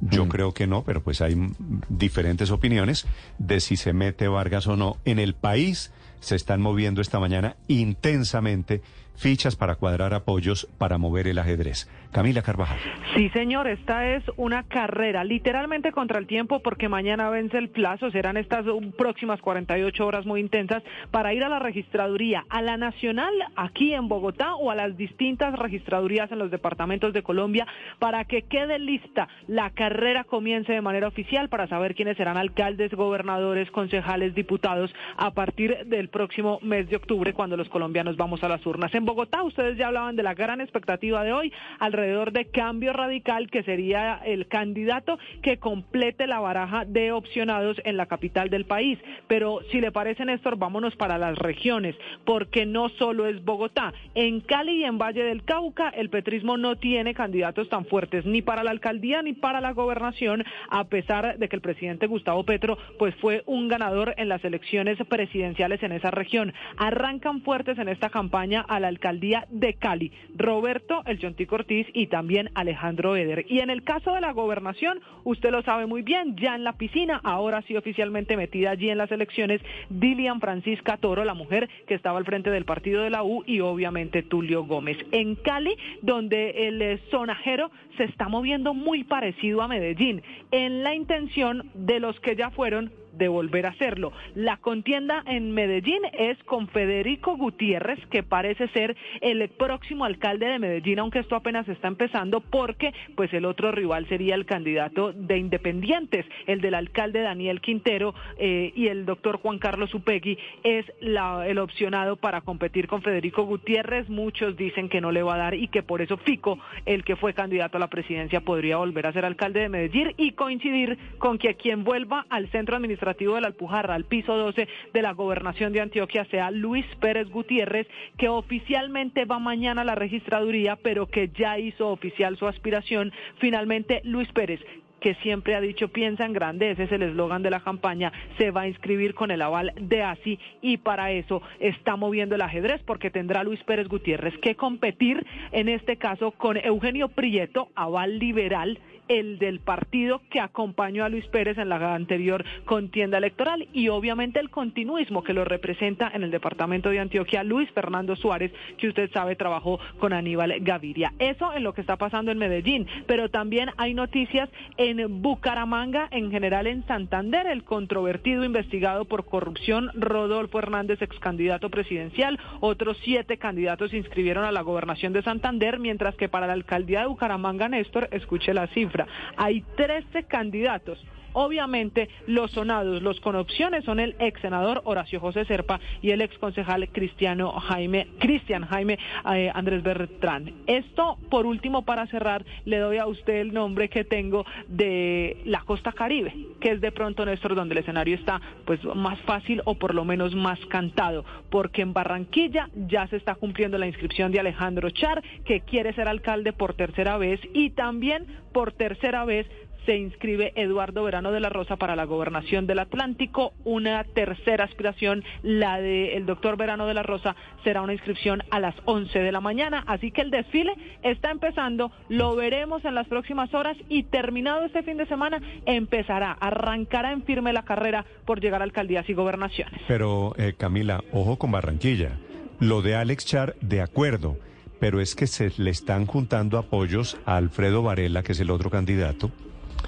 yo 0.00 0.28
creo 0.28 0.54
que 0.54 0.66
no, 0.66 0.82
pero 0.84 1.02
pues 1.02 1.20
hay 1.20 1.36
mm, 1.36 1.54
diferentes 1.88 2.50
opiniones 2.50 3.06
de 3.38 3.60
si 3.60 3.76
se 3.76 3.92
mete 3.92 4.28
Vargas 4.28 4.66
o 4.66 4.76
no. 4.76 4.96
En 5.04 5.18
el 5.18 5.34
país 5.34 5.90
se 6.20 6.36
están 6.36 6.60
moviendo 6.60 7.00
esta 7.00 7.18
mañana 7.18 7.56
intensamente 7.68 8.82
fichas 9.16 9.56
para 9.56 9.74
cuadrar 9.74 10.14
apoyos 10.14 10.68
para 10.78 10.96
mover 10.96 11.26
el 11.28 11.38
ajedrez. 11.38 11.88
Camila 12.12 12.42
Carvajal. 12.42 12.76
Sí, 13.14 13.28
señor, 13.30 13.68
esta 13.68 14.08
es 14.08 14.24
una 14.36 14.64
carrera 14.64 15.22
literalmente 15.22 15.92
contra 15.92 16.18
el 16.18 16.26
tiempo 16.26 16.58
porque 16.60 16.88
mañana 16.88 17.30
vence 17.30 17.56
el 17.56 17.68
plazo, 17.68 18.10
serán 18.10 18.36
estas 18.36 18.66
uh, 18.66 18.90
próximas 18.98 19.40
48 19.40 20.04
horas 20.04 20.26
muy 20.26 20.40
intensas 20.40 20.82
para 21.12 21.32
ir 21.34 21.44
a 21.44 21.48
la 21.48 21.60
registraduría, 21.60 22.44
a 22.48 22.62
la 22.62 22.76
nacional 22.76 23.32
aquí 23.54 23.94
en 23.94 24.08
Bogotá 24.08 24.56
o 24.56 24.72
a 24.72 24.74
las 24.74 24.96
distintas 24.96 25.56
registradurías 25.56 26.32
en 26.32 26.40
los 26.40 26.50
departamentos 26.50 27.12
de 27.12 27.22
Colombia 27.22 27.64
para 28.00 28.24
que 28.24 28.42
quede 28.42 28.80
lista 28.80 29.28
la 29.46 29.70
carrera 29.70 30.24
comience 30.24 30.72
de 30.72 30.80
manera 30.80 31.06
oficial 31.06 31.48
para 31.48 31.68
saber 31.68 31.94
quiénes 31.94 32.16
serán 32.16 32.36
alcaldes, 32.36 32.92
gobernadores, 32.92 33.70
concejales, 33.70 34.34
diputados 34.34 34.92
a 35.16 35.30
partir 35.30 35.86
del 35.86 36.08
próximo 36.08 36.58
mes 36.62 36.88
de 36.88 36.96
octubre 36.96 37.34
cuando 37.34 37.56
los 37.56 37.68
colombianos 37.68 38.16
vamos 38.16 38.42
a 38.42 38.48
las 38.48 38.66
urnas. 38.66 38.92
En 38.94 39.04
Bogotá 39.04 39.44
ustedes 39.44 39.78
ya 39.78 39.86
hablaban 39.86 40.16
de 40.16 40.24
la 40.24 40.34
gran 40.34 40.60
expectativa 40.60 41.22
de 41.22 41.32
hoy, 41.32 41.52
alrededor 41.78 41.99
alrededor 42.00 42.32
de 42.32 42.46
Cambio 42.46 42.94
Radical, 42.94 43.50
que 43.50 43.62
sería 43.62 44.20
el 44.24 44.48
candidato 44.48 45.18
que 45.42 45.58
complete 45.58 46.26
la 46.26 46.40
baraja 46.40 46.86
de 46.86 47.12
opcionados 47.12 47.76
en 47.84 47.98
la 47.98 48.06
capital 48.06 48.48
del 48.48 48.64
país. 48.64 48.98
Pero 49.28 49.60
si 49.70 49.82
le 49.82 49.92
parece, 49.92 50.24
Néstor, 50.24 50.56
vámonos 50.56 50.96
para 50.96 51.18
las 51.18 51.36
regiones, 51.36 51.94
porque 52.24 52.64
no 52.64 52.88
solo 52.88 53.26
es 53.26 53.44
Bogotá. 53.44 53.92
En 54.14 54.40
Cali 54.40 54.80
y 54.80 54.84
en 54.84 54.96
Valle 54.96 55.22
del 55.22 55.44
Cauca, 55.44 55.90
el 55.90 56.08
petrismo 56.08 56.56
no 56.56 56.76
tiene 56.76 57.12
candidatos 57.12 57.68
tan 57.68 57.84
fuertes 57.84 58.24
ni 58.24 58.40
para 58.40 58.64
la 58.64 58.70
alcaldía 58.70 59.20
ni 59.22 59.34
para 59.34 59.60
la 59.60 59.72
gobernación, 59.72 60.44
a 60.70 60.84
pesar 60.84 61.36
de 61.36 61.48
que 61.48 61.56
el 61.56 61.62
presidente 61.62 62.06
Gustavo 62.06 62.44
Petro 62.44 62.78
pues 62.98 63.14
fue 63.16 63.42
un 63.44 63.68
ganador 63.68 64.14
en 64.16 64.30
las 64.30 64.42
elecciones 64.42 64.96
presidenciales 65.06 65.82
en 65.82 65.92
esa 65.92 66.10
región. 66.10 66.54
Arrancan 66.78 67.42
fuertes 67.42 67.78
en 67.78 67.88
esta 67.88 68.08
campaña 68.08 68.64
a 68.66 68.80
la 68.80 68.88
alcaldía 68.88 69.46
de 69.50 69.74
Cali, 69.74 70.12
Roberto 70.34 71.02
El 71.04 71.18
Chontico 71.18 71.56
Ortiz 71.56 71.86
y 71.94 72.06
también 72.06 72.50
Alejandro 72.54 73.16
Eder. 73.16 73.44
Y 73.48 73.60
en 73.60 73.70
el 73.70 73.82
caso 73.82 74.14
de 74.14 74.20
la 74.20 74.32
gobernación, 74.32 75.00
usted 75.24 75.50
lo 75.50 75.62
sabe 75.62 75.86
muy 75.86 76.02
bien, 76.02 76.36
ya 76.36 76.54
en 76.54 76.64
la 76.64 76.74
piscina, 76.74 77.20
ahora 77.24 77.62
sí 77.62 77.76
oficialmente 77.76 78.36
metida 78.36 78.70
allí 78.70 78.90
en 78.90 78.98
las 78.98 79.10
elecciones, 79.10 79.60
Dilian 79.88 80.40
Francisca 80.40 80.96
Toro, 80.96 81.24
la 81.24 81.34
mujer 81.34 81.68
que 81.86 81.94
estaba 81.94 82.18
al 82.18 82.24
frente 82.24 82.50
del 82.50 82.64
partido 82.64 83.02
de 83.02 83.10
la 83.10 83.22
U 83.22 83.42
y 83.46 83.60
obviamente 83.60 84.22
Tulio 84.22 84.64
Gómez. 84.64 84.98
En 85.12 85.34
Cali, 85.36 85.76
donde 86.02 86.68
el 86.68 86.82
eh, 86.82 87.00
sonajero 87.10 87.70
se 87.96 88.04
está 88.04 88.28
moviendo 88.28 88.74
muy 88.74 89.04
parecido 89.04 89.62
a 89.62 89.68
Medellín, 89.68 90.22
en 90.50 90.82
la 90.82 90.94
intención 90.94 91.70
de 91.74 92.00
los 92.00 92.18
que 92.20 92.36
ya 92.36 92.50
fueron 92.50 92.92
de 93.12 93.28
volver 93.28 93.66
a 93.66 93.70
hacerlo. 93.70 94.12
La 94.34 94.56
contienda 94.58 95.22
en 95.26 95.52
Medellín 95.52 96.02
es 96.12 96.38
con 96.44 96.68
Federico 96.68 97.36
Gutiérrez, 97.36 97.98
que 98.06 98.22
parece 98.22 98.68
ser 98.68 98.96
el 99.20 99.48
próximo 99.48 100.04
alcalde 100.04 100.46
de 100.46 100.58
Medellín, 100.58 100.98
aunque 100.98 101.20
esto 101.20 101.36
apenas 101.36 101.68
está 101.68 101.88
empezando, 101.88 102.40
porque 102.40 102.92
pues 103.16 103.32
el 103.32 103.44
otro 103.44 103.72
rival 103.72 104.08
sería 104.08 104.34
el 104.34 104.46
candidato 104.46 105.12
de 105.12 105.38
Independientes, 105.38 106.26
el 106.46 106.60
del 106.60 106.74
alcalde 106.74 107.20
Daniel 107.20 107.60
Quintero 107.60 108.14
eh, 108.38 108.72
y 108.74 108.88
el 108.88 109.06
doctor 109.06 109.38
Juan 109.38 109.58
Carlos 109.58 109.94
Upegui 109.94 110.38
es 110.62 110.86
el 111.00 111.58
opcionado 111.58 112.16
para 112.16 112.40
competir 112.42 112.86
con 112.86 113.02
Federico 113.02 113.44
Gutiérrez. 113.44 114.08
Muchos 114.08 114.56
dicen 114.56 114.88
que 114.88 115.00
no 115.00 115.12
le 115.12 115.22
va 115.22 115.34
a 115.34 115.38
dar 115.38 115.54
y 115.54 115.68
que 115.68 115.82
por 115.82 116.02
eso 116.02 116.16
Fico, 116.18 116.58
el 116.86 117.04
que 117.04 117.16
fue 117.16 117.34
candidato 117.34 117.76
a 117.76 117.80
la 117.80 117.88
presidencia, 117.88 118.40
podría 118.40 118.76
volver 118.76 119.06
a 119.06 119.12
ser 119.12 119.24
alcalde 119.24 119.60
de 119.60 119.68
Medellín 119.68 120.14
y 120.16 120.32
coincidir 120.32 120.98
con 121.18 121.38
que 121.38 121.54
quien 121.54 121.84
vuelva 121.84 122.26
al 122.28 122.48
centro 122.50 122.76
administrativo 122.76 122.99
administrativo 123.00 123.34
de 123.34 123.40
la 123.40 123.46
Alpujarra 123.48 123.94
al 123.94 124.04
piso 124.04 124.36
12 124.36 124.68
de 124.92 125.02
la 125.02 125.12
gobernación 125.12 125.72
de 125.72 125.80
Antioquia 125.80 126.24
sea 126.26 126.50
Luis 126.50 126.84
Pérez 127.00 127.28
Gutiérrez, 127.30 127.86
que 128.18 128.28
oficialmente 128.28 129.24
va 129.24 129.38
mañana 129.38 129.82
a 129.82 129.84
la 129.84 129.94
registraduría, 129.94 130.76
pero 130.76 131.06
que 131.06 131.28
ya 131.28 131.58
hizo 131.58 131.88
oficial 131.88 132.36
su 132.36 132.46
aspiración. 132.46 133.12
Finalmente, 133.38 134.02
Luis 134.04 134.30
Pérez, 134.32 134.60
que 135.00 135.14
siempre 135.16 135.54
ha 135.54 135.60
dicho 135.62 135.88
piensa 135.88 136.26
en 136.26 136.34
grande, 136.34 136.72
ese 136.72 136.84
es 136.84 136.92
el 136.92 137.02
eslogan 137.02 137.42
de 137.42 137.50
la 137.50 137.60
campaña, 137.60 138.12
se 138.36 138.50
va 138.50 138.62
a 138.62 138.68
inscribir 138.68 139.14
con 139.14 139.30
el 139.30 139.40
aval 139.40 139.72
de 139.80 140.02
ASI 140.02 140.38
y 140.60 140.76
para 140.76 141.10
eso 141.10 141.40
está 141.58 141.96
moviendo 141.96 142.34
el 142.34 142.42
ajedrez 142.42 142.82
porque 142.84 143.10
tendrá 143.10 143.42
Luis 143.42 143.62
Pérez 143.64 143.88
Gutiérrez 143.88 144.36
que 144.42 144.56
competir 144.56 145.24
en 145.52 145.70
este 145.70 145.96
caso 145.96 146.32
con 146.32 146.58
Eugenio 146.58 147.08
Prieto, 147.08 147.68
aval 147.74 148.18
liberal, 148.18 148.78
el 149.10 149.40
del 149.40 149.58
partido 149.58 150.22
que 150.30 150.40
acompañó 150.40 151.04
a 151.04 151.08
Luis 151.08 151.26
Pérez 151.26 151.58
en 151.58 151.68
la 151.68 151.94
anterior 151.94 152.44
contienda 152.64 153.18
electoral 153.18 153.66
y 153.72 153.88
obviamente 153.88 154.38
el 154.38 154.50
continuismo 154.50 155.24
que 155.24 155.34
lo 155.34 155.44
representa 155.44 156.10
en 156.14 156.22
el 156.22 156.30
departamento 156.30 156.90
de 156.90 157.00
Antioquia 157.00 157.42
Luis 157.42 157.68
Fernando 157.72 158.14
Suárez, 158.14 158.52
que 158.78 158.86
usted 158.86 159.10
sabe 159.10 159.34
trabajó 159.34 159.80
con 159.98 160.12
Aníbal 160.12 160.60
Gaviria. 160.60 161.12
Eso 161.18 161.52
en 161.52 161.64
lo 161.64 161.74
que 161.74 161.80
está 161.80 161.96
pasando 161.96 162.30
en 162.30 162.38
Medellín, 162.38 162.86
pero 163.06 163.28
también 163.30 163.70
hay 163.78 163.94
noticias 163.94 164.48
en 164.76 165.20
Bucaramanga, 165.20 166.06
en 166.12 166.30
general 166.30 166.68
en 166.68 166.86
Santander, 166.86 167.48
el 167.48 167.64
controvertido 167.64 168.44
investigado 168.44 169.06
por 169.06 169.24
corrupción 169.24 169.90
Rodolfo 169.94 170.60
Hernández, 170.60 171.02
ex 171.02 171.18
candidato 171.18 171.68
presidencial, 171.68 172.38
otros 172.60 172.96
siete 173.02 173.38
candidatos 173.38 173.90
se 173.90 173.96
inscribieron 173.96 174.44
a 174.44 174.52
la 174.52 174.62
gobernación 174.62 175.12
de 175.12 175.22
Santander, 175.22 175.80
mientras 175.80 176.14
que 176.14 176.28
para 176.28 176.46
la 176.46 176.52
alcaldía 176.52 177.00
de 177.00 177.06
Bucaramanga, 177.06 177.68
Néstor, 177.68 178.08
escuche 178.12 178.54
la 178.54 178.68
cifra, 178.68 178.99
hay 179.36 179.62
13 179.76 180.24
candidatos. 180.24 180.98
Obviamente, 181.32 182.08
los 182.26 182.50
sonados, 182.50 183.02
los 183.02 183.20
con 183.20 183.36
opciones 183.36 183.84
son 183.84 184.00
el 184.00 184.16
ex 184.18 184.40
senador 184.40 184.82
Horacio 184.84 185.20
José 185.20 185.44
Serpa 185.44 185.80
y 186.02 186.10
el 186.10 186.20
ex 186.20 186.36
concejal 186.38 186.88
Cristiano 186.88 187.52
Jaime, 187.52 188.08
Cristian 188.18 188.66
Jaime 188.66 188.98
eh, 189.32 189.50
Andrés 189.54 189.82
Bertrán. 189.82 190.52
Esto, 190.66 191.18
por 191.30 191.46
último, 191.46 191.82
para 191.82 192.06
cerrar, 192.06 192.44
le 192.64 192.78
doy 192.78 192.98
a 192.98 193.06
usted 193.06 193.34
el 193.34 193.52
nombre 193.52 193.88
que 193.88 194.04
tengo 194.04 194.44
de 194.68 195.40
la 195.44 195.60
costa 195.62 195.92
caribe, 195.92 196.34
que 196.60 196.72
es 196.72 196.80
de 196.80 196.92
pronto, 196.92 197.24
Néstor, 197.24 197.54
donde 197.54 197.74
el 197.74 197.78
escenario 197.78 198.16
está 198.16 198.40
pues 198.64 198.82
más 198.84 199.18
fácil 199.20 199.62
o 199.64 199.74
por 199.74 199.94
lo 199.94 200.04
menos 200.04 200.34
más 200.34 200.58
cantado, 200.66 201.24
porque 201.50 201.82
en 201.82 201.92
Barranquilla 201.92 202.68
ya 202.74 203.06
se 203.08 203.16
está 203.16 203.34
cumpliendo 203.34 203.78
la 203.78 203.86
inscripción 203.86 204.32
de 204.32 204.40
Alejandro 204.40 204.90
Char, 204.90 205.22
que 205.44 205.60
quiere 205.60 205.92
ser 205.92 206.08
alcalde 206.08 206.52
por 206.52 206.74
tercera 206.74 207.16
vez 207.18 207.40
y 207.54 207.70
también 207.70 208.26
por 208.52 208.72
tercera 208.72 209.24
vez 209.24 209.46
se 209.86 209.96
inscribe 209.96 210.52
Eduardo 210.56 211.04
Verano 211.04 211.32
de 211.32 211.40
la 211.40 211.48
Rosa 211.48 211.76
para 211.76 211.96
la 211.96 212.04
gobernación 212.04 212.66
del 212.66 212.78
Atlántico. 212.78 213.52
Una 213.64 214.04
tercera 214.04 214.64
aspiración, 214.64 215.24
la 215.42 215.80
del 215.80 216.26
doctor 216.26 216.56
Verano 216.56 216.86
de 216.86 216.94
la 216.94 217.02
Rosa, 217.02 217.36
será 217.64 217.82
una 217.82 217.92
inscripción 217.92 218.42
a 218.50 218.60
las 218.60 218.74
11 218.84 219.18
de 219.18 219.32
la 219.32 219.40
mañana. 219.40 219.84
Así 219.86 220.10
que 220.10 220.22
el 220.22 220.30
desfile 220.30 220.74
está 221.02 221.30
empezando, 221.30 221.92
lo 222.08 222.36
veremos 222.36 222.84
en 222.84 222.94
las 222.94 223.06
próximas 223.08 223.52
horas 223.54 223.76
y 223.88 224.04
terminado 224.04 224.64
este 224.64 224.82
fin 224.82 224.96
de 224.96 225.06
semana 225.06 225.40
empezará, 225.66 226.32
arrancará 226.32 227.12
en 227.12 227.22
firme 227.22 227.52
la 227.52 227.64
carrera 227.64 228.04
por 228.24 228.40
llegar 228.40 228.60
a 228.60 228.64
alcaldías 228.64 229.08
y 229.08 229.14
gobernaciones. 229.14 229.80
Pero, 229.88 230.34
eh, 230.36 230.54
Camila, 230.56 231.02
ojo 231.12 231.36
con 231.36 231.50
Barranquilla. 231.50 232.18
Lo 232.58 232.82
de 232.82 232.94
Alex 232.94 233.24
Char, 233.24 233.54
de 233.60 233.80
acuerdo 233.80 234.36
pero 234.80 235.00
es 235.00 235.14
que 235.14 235.26
se 235.26 235.52
le 235.58 235.70
están 235.70 236.06
juntando 236.06 236.58
apoyos 236.58 237.18
a 237.26 237.36
Alfredo 237.36 237.82
Varela, 237.82 238.22
que 238.22 238.32
es 238.32 238.40
el 238.40 238.50
otro 238.50 238.70
candidato, 238.70 239.30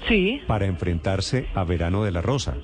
sí. 0.07 0.41
para 0.47 0.65
enfrentarse 0.65 1.47
a 1.53 1.63
Verano 1.63 2.03
de 2.03 2.11
la 2.11 2.21
Rosa. 2.21 2.55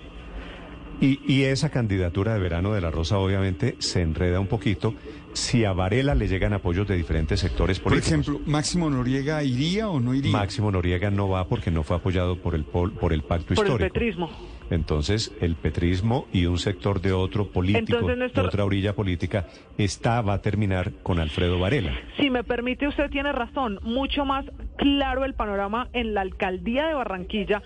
Y, 1.02 1.22
y, 1.26 1.44
esa 1.44 1.70
candidatura 1.70 2.34
de 2.34 2.42
Verano 2.42 2.74
de 2.74 2.82
la 2.82 2.92
Rosa 2.92 3.18
obviamente 3.20 3.78
se 3.80 4.02
enreda 4.02 4.42
un 4.42 4.48
poquito 4.48 4.96
si 5.32 5.64
a 5.64 5.72
Varela 5.72 6.14
le 6.14 6.28
llegan 6.28 6.52
apoyos 6.52 6.88
de 6.90 6.98
diferentes 6.98 7.40
sectores 7.40 7.80
políticos. 7.80 8.10
Por 8.10 8.20
ejemplo, 8.20 8.52
¿Máximo 8.52 8.90
Noriega 8.90 9.42
iría 9.44 9.90
o 9.90 10.02
no 10.02 10.14
iría? 10.14 10.34
Máximo 10.34 10.72
Noriega 10.72 11.10
no 11.10 11.30
va 11.30 11.48
porque 11.48 11.72
no 11.72 11.84
fue 11.84 11.96
apoyado 11.96 12.36
por 12.36 12.54
el, 12.54 12.66
por 12.66 13.14
el 13.14 13.22
pacto 13.24 13.56
por 13.56 13.66
histórico. 13.66 13.86
el 13.86 13.92
petrismo. 13.92 14.30
Entonces, 14.70 15.36
el 15.42 15.56
petrismo 15.56 16.28
y 16.32 16.46
un 16.46 16.58
sector 16.58 17.02
de 17.02 17.14
otro 17.14 17.52
político, 17.52 17.98
Entonces, 18.00 18.34
de 18.34 18.42
otra 18.42 18.66
orilla 18.66 18.94
política, 18.94 19.48
esta 19.78 20.22
va 20.22 20.36
a 20.36 20.42
terminar 20.42 20.92
con 21.04 21.20
Alfredo 21.20 21.60
Varela. 21.60 21.94
Si 22.18 22.30
me 22.30 22.44
permite, 22.44 22.88
usted 22.88 23.10
tiene 23.10 23.32
razón. 23.32 23.80
Mucho 23.82 24.26
más 24.26 24.46
claro 24.78 25.26
el 25.26 25.34
panorama 25.34 25.90
en 25.94 26.14
la 26.14 26.22
alcaldía 26.22 26.88
de 26.88 26.94
Barranquilla 26.94 27.62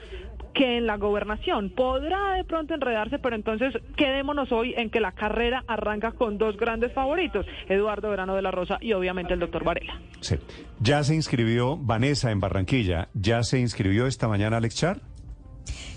que 0.53 0.77
en 0.77 0.85
la 0.85 0.97
gobernación. 0.97 1.71
Podrá 1.71 2.35
de 2.35 2.43
pronto 2.43 2.73
enredarse, 2.73 3.19
pero 3.19 3.35
entonces 3.35 3.73
quedémonos 3.95 4.51
hoy 4.51 4.73
en 4.77 4.89
que 4.89 4.99
la 4.99 5.11
carrera 5.11 5.63
arranca 5.67 6.11
con 6.11 6.37
dos 6.37 6.57
grandes 6.57 6.93
favoritos, 6.93 7.45
Eduardo 7.67 8.09
Verano 8.09 8.35
de 8.35 8.41
la 8.41 8.51
Rosa 8.51 8.77
y 8.79 8.93
obviamente 8.93 9.33
el 9.33 9.39
doctor 9.39 9.63
Varela. 9.63 9.99
Sí. 10.21 10.35
Ya 10.79 11.03
se 11.03 11.15
inscribió 11.15 11.77
Vanessa 11.77 12.31
en 12.31 12.39
Barranquilla. 12.39 13.09
¿Ya 13.13 13.43
se 13.43 13.59
inscribió 13.59 14.05
esta 14.05 14.27
mañana 14.27 14.57
Alex 14.57 14.75
Char? 14.75 15.12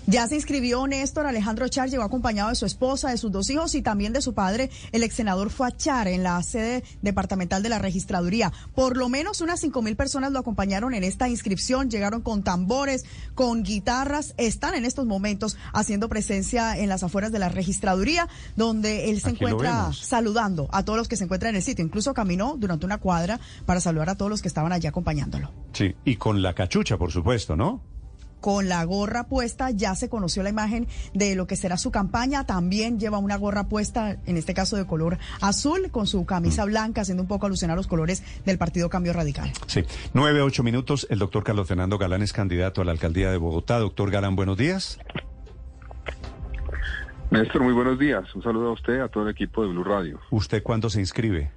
Ya 0.09 0.25
se 0.27 0.35
inscribió 0.35 0.87
Néstor 0.87 1.25
Alejandro 1.25 1.67
Char, 1.67 1.89
llegó 1.89 2.03
acompañado 2.03 2.49
de 2.49 2.55
su 2.55 2.65
esposa, 2.65 3.09
de 3.09 3.17
sus 3.17 3.31
dos 3.31 3.49
hijos 3.49 3.75
y 3.75 3.81
también 3.81 4.13
de 4.13 4.21
su 4.21 4.33
padre, 4.33 4.69
el 4.93 5.03
ex 5.03 5.15
senador 5.15 5.49
fue 5.49 5.67
a 5.67 5.75
Char 5.75 6.07
en 6.07 6.23
la 6.23 6.41
sede 6.43 6.83
departamental 7.01 7.61
de 7.61 7.69
la 7.69 7.79
registraduría. 7.79 8.53
Por 8.73 8.95
lo 8.95 9.09
menos 9.09 9.41
unas 9.41 9.59
cinco 9.59 9.81
mil 9.81 9.97
personas 9.97 10.31
lo 10.31 10.39
acompañaron 10.39 10.93
en 10.93 11.03
esta 11.03 11.27
inscripción, 11.27 11.89
llegaron 11.89 12.21
con 12.21 12.43
tambores, 12.43 13.03
con 13.35 13.63
guitarras, 13.63 14.33
están 14.37 14.75
en 14.75 14.85
estos 14.85 15.05
momentos 15.05 15.57
haciendo 15.73 16.07
presencia 16.07 16.77
en 16.77 16.87
las 16.87 17.03
afueras 17.03 17.33
de 17.33 17.39
la 17.39 17.49
registraduría, 17.49 18.29
donde 18.55 19.09
él 19.09 19.19
se 19.19 19.29
Aquí 19.29 19.43
encuentra 19.43 19.91
saludando 19.91 20.69
a 20.71 20.83
todos 20.83 20.97
los 20.97 21.07
que 21.07 21.17
se 21.17 21.25
encuentran 21.25 21.49
en 21.49 21.57
el 21.57 21.63
sitio. 21.63 21.83
Incluso 21.83 22.13
caminó 22.13 22.55
durante 22.57 22.85
una 22.85 22.97
cuadra 22.97 23.41
para 23.65 23.81
saludar 23.81 24.09
a 24.09 24.15
todos 24.15 24.31
los 24.31 24.41
que 24.41 24.47
estaban 24.47 24.71
allí 24.71 24.87
acompañándolo. 24.87 25.51
Sí. 25.73 25.95
Y 26.05 26.15
con 26.15 26.41
la 26.41 26.53
cachucha, 26.53 26.97
por 26.97 27.11
supuesto, 27.11 27.55
¿no? 27.57 27.96
Con 28.47 28.69
la 28.69 28.81
gorra 28.85 29.25
puesta. 29.25 29.71
Ya 29.71 29.93
se 29.93 30.07
conoció 30.07 30.41
la 30.41 30.47
imagen 30.47 30.87
de 31.13 31.35
lo 31.35 31.47
que 31.47 31.57
será 31.57 31.75
su 31.75 31.91
campaña. 31.91 32.45
También 32.45 32.97
lleva 32.97 33.17
una 33.17 33.35
gorra 33.35 33.67
puesta, 33.67 34.19
en 34.25 34.37
este 34.37 34.53
caso 34.53 34.77
de 34.77 34.87
color 34.87 35.17
azul, 35.41 35.91
con 35.91 36.07
su 36.07 36.25
camisa 36.25 36.63
blanca, 36.63 37.01
haciendo 37.01 37.23
un 37.23 37.27
poco 37.27 37.45
alusión 37.45 37.71
a 37.71 37.75
los 37.75 37.87
colores 37.87 38.23
del 38.45 38.57
Partido 38.57 38.89
Cambio 38.89 39.11
Radical. 39.11 39.51
Sí. 39.65 39.83
Nueve, 40.13 40.41
ocho 40.41 40.63
minutos. 40.63 41.07
El 41.09 41.19
doctor 41.19 41.43
Carlos 41.43 41.67
Fernando 41.67 41.97
Galán 41.97 42.21
es 42.21 42.31
candidato 42.31 42.81
a 42.81 42.85
la 42.85 42.93
alcaldía 42.93 43.29
de 43.31 43.37
Bogotá. 43.37 43.79
Doctor 43.79 44.11
Galán, 44.11 44.37
buenos 44.37 44.55
días. 44.55 44.97
Néstor, 47.29 47.63
muy 47.63 47.73
buenos 47.73 47.99
días. 47.99 48.33
Un 48.33 48.43
saludo 48.43 48.69
a 48.69 48.71
usted, 48.71 49.01
a 49.01 49.09
todo 49.09 49.25
el 49.25 49.31
equipo 49.31 49.61
de 49.61 49.67
Blue 49.67 49.83
Radio. 49.83 50.21
¿Usted 50.31 50.63
cuándo 50.63 50.89
se 50.89 51.01
inscribe? 51.01 51.51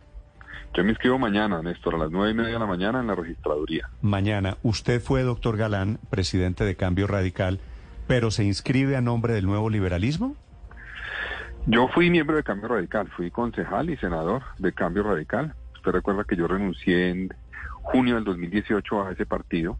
Yo 0.73 0.85
me 0.85 0.91
inscribo 0.91 1.19
mañana, 1.19 1.63
Néstor, 1.63 1.97
a 1.97 1.99
las 1.99 2.11
nueve 2.13 2.31
y 2.31 2.35
media 2.35 2.53
de 2.53 2.59
la 2.61 2.67
mañana 2.67 3.01
en 3.01 3.09
la 3.09 3.17
registraduría. 3.17 3.89
Mañana, 4.03 4.57
usted 4.63 5.01
fue, 5.01 5.23
doctor 5.23 5.57
Galán, 5.57 5.99
presidente 6.11 6.65
de 6.65 6.77
Cambio 6.77 7.09
Radical, 7.09 7.59
pero 8.07 8.31
¿se 8.31 8.45
inscribe 8.45 8.97
a 8.97 9.01
nombre 9.01 9.35
del 9.35 9.47
nuevo 9.47 9.69
liberalismo? 9.69 10.37
Yo 11.67 11.89
fui 11.89 12.09
miembro 12.09 12.37
de 12.37 12.45
Cambio 12.45 12.69
Radical, 12.69 13.09
fui 13.09 13.31
concejal 13.31 13.91
y 13.91 13.97
senador 13.97 14.43
de 14.59 14.73
Cambio 14.73 15.03
Radical. 15.03 15.55
Usted 15.75 15.91
recuerda 15.91 16.25
que 16.25 16.37
yo 16.37 16.47
renuncié 16.47 17.11
en 17.11 17.35
junio 17.83 18.15
del 18.15 18.25
2018 18.25 19.07
a 19.07 19.13
ese 19.13 19.27
partido. 19.27 19.77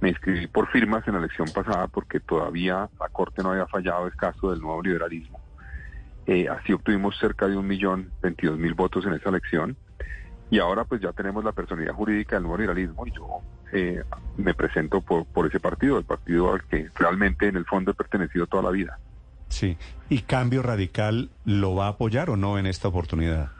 Me 0.00 0.10
inscribí 0.10 0.46
por 0.48 0.68
firmas 0.68 1.06
en 1.06 1.14
la 1.14 1.20
elección 1.20 1.48
pasada 1.54 1.86
porque 1.86 2.20
todavía 2.20 2.88
la 3.00 3.08
Corte 3.08 3.42
no 3.42 3.52
había 3.52 3.66
fallado 3.66 4.06
el 4.06 4.16
caso 4.16 4.50
del 4.50 4.60
nuevo 4.60 4.82
liberalismo. 4.82 5.40
Eh, 6.26 6.48
así 6.48 6.72
obtuvimos 6.72 7.16
cerca 7.18 7.46
de 7.46 7.56
un 7.56 7.66
millón 7.66 8.10
veintidós 8.20 8.58
mil 8.58 8.74
votos 8.74 9.06
en 9.06 9.14
esa 9.14 9.28
elección. 9.28 9.76
Y 10.50 10.58
ahora 10.58 10.84
pues 10.84 11.00
ya 11.00 11.12
tenemos 11.12 11.44
la 11.44 11.52
personalidad 11.52 11.94
jurídica 11.94 12.36
del 12.36 12.44
nuevo 12.44 12.58
liberalismo 12.58 13.06
y 13.06 13.10
yo 13.12 13.40
eh, 13.72 14.02
me 14.36 14.54
presento 14.54 15.00
por, 15.00 15.26
por 15.26 15.46
ese 15.46 15.58
partido, 15.58 15.98
el 15.98 16.04
partido 16.04 16.52
al 16.52 16.62
que 16.64 16.88
realmente 16.94 17.48
en 17.48 17.56
el 17.56 17.64
fondo 17.64 17.90
he 17.90 17.94
pertenecido 17.94 18.46
toda 18.46 18.62
la 18.62 18.70
vida. 18.70 18.98
Sí. 19.48 19.76
¿Y 20.08 20.22
Cambio 20.22 20.62
Radical 20.62 21.30
lo 21.44 21.74
va 21.74 21.86
a 21.86 21.90
apoyar 21.90 22.30
o 22.30 22.36
no 22.36 22.58
en 22.58 22.66
esta 22.66 22.88
oportunidad? 22.88 23.50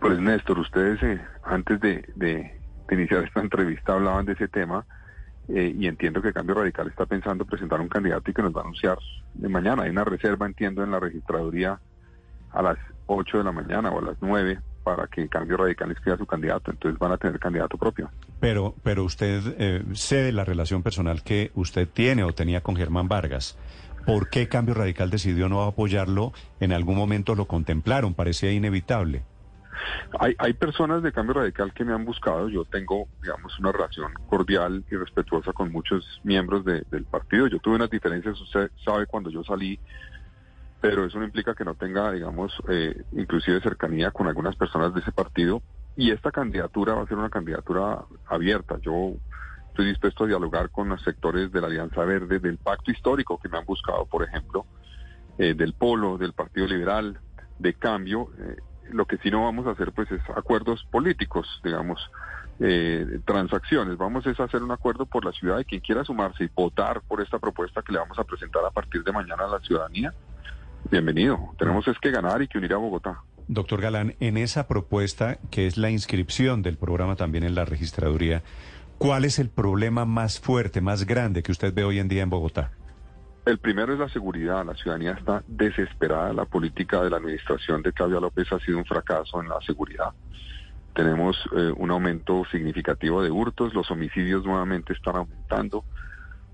Pues 0.00 0.18
Néstor, 0.18 0.58
ustedes 0.58 1.02
eh, 1.02 1.20
antes 1.44 1.80
de, 1.80 2.04
de, 2.14 2.60
iniciar 2.90 3.24
esta 3.24 3.40
entrevista 3.42 3.92
hablaban 3.92 4.24
de 4.24 4.32
ese 4.32 4.48
tema 4.48 4.86
eh, 5.48 5.74
y 5.78 5.86
entiendo 5.86 6.22
que 6.22 6.32
Cambio 6.32 6.54
Radical 6.54 6.88
está 6.88 7.04
pensando 7.04 7.44
presentar 7.44 7.80
un 7.80 7.88
candidato 7.88 8.30
y 8.30 8.34
que 8.34 8.42
nos 8.42 8.54
va 8.54 8.60
a 8.60 8.64
anunciar 8.64 8.98
de 9.34 9.48
mañana. 9.48 9.82
Hay 9.82 9.90
una 9.90 10.04
reserva, 10.04 10.46
entiendo, 10.46 10.82
en 10.82 10.90
la 10.90 11.00
registraduría 11.00 11.78
a 12.52 12.62
las 12.62 12.78
8 13.06 13.38
de 13.38 13.44
la 13.44 13.52
mañana 13.52 13.90
o 13.90 13.98
a 13.98 14.02
las 14.02 14.16
9 14.20 14.58
para 14.84 15.06
que 15.06 15.28
Cambio 15.28 15.56
Radical 15.56 15.90
escriba 15.90 16.16
su 16.16 16.26
candidato. 16.26 16.70
Entonces 16.70 16.98
van 16.98 17.12
a 17.12 17.16
tener 17.16 17.40
candidato 17.40 17.76
propio. 17.76 18.10
Pero, 18.38 18.74
pero 18.82 19.02
usted 19.02 19.42
eh, 19.58 19.82
de 20.10 20.32
la 20.32 20.44
relación 20.44 20.82
personal 20.82 21.22
que 21.22 21.50
usted 21.54 21.88
tiene 21.88 22.22
o 22.22 22.32
tenía 22.32 22.60
con 22.60 22.76
Germán 22.76 23.08
Vargas. 23.08 23.58
¿Por 24.06 24.28
qué 24.28 24.48
Cambio 24.48 24.74
Radical 24.74 25.08
decidió 25.10 25.48
no 25.48 25.62
apoyarlo? 25.62 26.32
En 26.60 26.72
algún 26.72 26.96
momento 26.96 27.34
lo 27.34 27.46
contemplaron, 27.46 28.12
parecía 28.12 28.52
inevitable. 28.52 29.22
Hay, 30.20 30.34
hay 30.38 30.52
personas 30.52 31.02
de 31.02 31.10
Cambio 31.10 31.34
Radical 31.34 31.72
que 31.72 31.84
me 31.84 31.94
han 31.94 32.04
buscado. 32.04 32.48
Yo 32.48 32.64
tengo, 32.66 33.08
digamos, 33.22 33.58
una 33.58 33.72
relación 33.72 34.12
cordial 34.28 34.84
y 34.90 34.96
respetuosa 34.96 35.52
con 35.52 35.72
muchos 35.72 36.20
miembros 36.22 36.64
del 36.64 37.04
partido. 37.10 37.46
Yo 37.46 37.58
tuve 37.58 37.76
unas 37.76 37.90
diferencias, 37.90 38.38
usted 38.40 38.70
sabe, 38.84 39.06
cuando 39.06 39.30
yo 39.30 39.42
salí 39.42 39.80
pero 40.84 41.06
eso 41.06 41.18
no 41.18 41.24
implica 41.24 41.54
que 41.54 41.64
no 41.64 41.74
tenga, 41.74 42.12
digamos, 42.12 42.52
eh, 42.68 43.04
inclusive 43.12 43.58
cercanía 43.62 44.10
con 44.10 44.26
algunas 44.26 44.54
personas 44.54 44.92
de 44.92 45.00
ese 45.00 45.12
partido. 45.12 45.62
Y 45.96 46.10
esta 46.10 46.30
candidatura 46.30 46.92
va 46.92 47.04
a 47.04 47.06
ser 47.06 47.16
una 47.16 47.30
candidatura 47.30 48.04
abierta. 48.26 48.76
Yo 48.82 49.14
estoy 49.68 49.86
dispuesto 49.86 50.24
a 50.24 50.26
dialogar 50.26 50.68
con 50.68 50.90
los 50.90 51.00
sectores 51.00 51.50
de 51.52 51.62
la 51.62 51.68
Alianza 51.68 52.04
Verde, 52.04 52.38
del 52.38 52.58
pacto 52.58 52.90
histórico 52.90 53.40
que 53.40 53.48
me 53.48 53.56
han 53.56 53.64
buscado, 53.64 54.04
por 54.04 54.24
ejemplo, 54.24 54.66
eh, 55.38 55.54
del 55.54 55.72
Polo, 55.72 56.18
del 56.18 56.34
Partido 56.34 56.66
Liberal, 56.66 57.18
de 57.58 57.72
Cambio. 57.72 58.28
Eh, 58.38 58.56
lo 58.90 59.06
que 59.06 59.16
sí 59.16 59.30
no 59.30 59.44
vamos 59.44 59.66
a 59.66 59.70
hacer, 59.70 59.90
pues, 59.92 60.12
es 60.12 60.20
acuerdos 60.36 60.84
políticos, 60.90 61.48
digamos, 61.64 61.98
transacciones. 63.24 63.96
Vamos 63.96 64.24
a 64.26 64.30
hacer 64.44 64.62
un 64.62 64.70
acuerdo 64.70 65.06
por 65.06 65.24
la 65.24 65.32
ciudad 65.32 65.58
y 65.58 65.64
quien 65.64 65.80
quiera 65.80 66.04
sumarse 66.04 66.44
y 66.44 66.50
votar 66.54 67.00
por 67.00 67.20
esta 67.20 67.38
propuesta 67.40 67.82
que 67.82 67.92
le 67.92 67.98
vamos 67.98 68.18
a 68.18 68.24
presentar 68.24 68.64
a 68.64 68.70
partir 68.70 69.02
de 69.02 69.10
mañana 69.10 69.44
a 69.44 69.48
la 69.48 69.58
ciudadanía 69.60 70.12
Bienvenido. 70.94 71.52
Tenemos 71.58 71.88
es 71.88 71.98
que 71.98 72.12
ganar 72.12 72.40
y 72.40 72.46
que 72.46 72.56
unir 72.56 72.72
a 72.72 72.76
Bogotá. 72.76 73.20
Doctor 73.48 73.80
Galán, 73.80 74.14
en 74.20 74.36
esa 74.36 74.68
propuesta, 74.68 75.38
que 75.50 75.66
es 75.66 75.76
la 75.76 75.90
inscripción 75.90 76.62
del 76.62 76.76
programa 76.76 77.16
también 77.16 77.42
en 77.42 77.56
la 77.56 77.64
registraduría, 77.64 78.44
¿cuál 78.96 79.24
es 79.24 79.40
el 79.40 79.50
problema 79.50 80.04
más 80.04 80.38
fuerte, 80.38 80.80
más 80.80 81.04
grande 81.04 81.42
que 81.42 81.50
usted 81.50 81.74
ve 81.74 81.82
hoy 81.82 81.98
en 81.98 82.06
día 82.06 82.22
en 82.22 82.30
Bogotá? 82.30 82.70
El 83.44 83.58
primero 83.58 83.92
es 83.92 83.98
la 83.98 84.08
seguridad. 84.08 84.64
La 84.64 84.76
ciudadanía 84.76 85.14
está 85.18 85.42
desesperada. 85.48 86.32
La 86.32 86.44
política 86.44 87.02
de 87.02 87.10
la 87.10 87.16
administración 87.16 87.82
de 87.82 87.92
Claudia 87.92 88.20
López 88.20 88.52
ha 88.52 88.60
sido 88.60 88.78
un 88.78 88.84
fracaso 88.84 89.42
en 89.42 89.48
la 89.48 89.60
seguridad. 89.62 90.12
Tenemos 90.94 91.36
eh, 91.56 91.72
un 91.76 91.90
aumento 91.90 92.44
significativo 92.52 93.20
de 93.20 93.32
hurtos. 93.32 93.74
Los 93.74 93.90
homicidios 93.90 94.44
nuevamente 94.44 94.92
están 94.92 95.16
aumentando. 95.16 95.84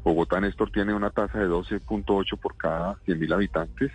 Bogotá, 0.02 0.40
Néstor, 0.40 0.72
tiene 0.72 0.94
una 0.94 1.10
tasa 1.10 1.40
de 1.40 1.46
12.8 1.46 2.38
por 2.40 2.56
cada 2.56 2.94
100.000 3.04 3.34
habitantes 3.34 3.92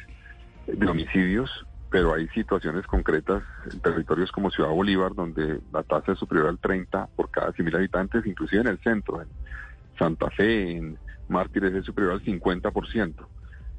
de 0.68 0.88
homicidios, 0.88 1.66
pero 1.90 2.14
hay 2.14 2.28
situaciones 2.30 2.86
concretas 2.88 3.44
en 3.72 3.80
territorios 3.80 4.32
como 4.32 4.52
Ciudad 4.52 4.70
Bolívar, 4.70 5.14
donde 5.14 5.62
la 5.72 5.84
tasa 5.84 6.14
es 6.14 6.20
superior 6.20 6.48
al 6.48 6.60
30 6.60 7.08
por 7.16 7.30
cada 7.30 7.54
100.000 7.54 7.76
habitantes, 7.76 8.26
inclusive 8.26 8.62
en 8.62 8.68
el 8.68 8.80
centro, 8.80 9.22
en 9.22 9.28
Santa 9.98 10.30
Fe, 10.32 10.78
en 10.78 10.98
Mártires 11.28 11.74
es 11.74 11.86
superior 11.86 12.14
al 12.14 12.24
50%. 12.24 13.14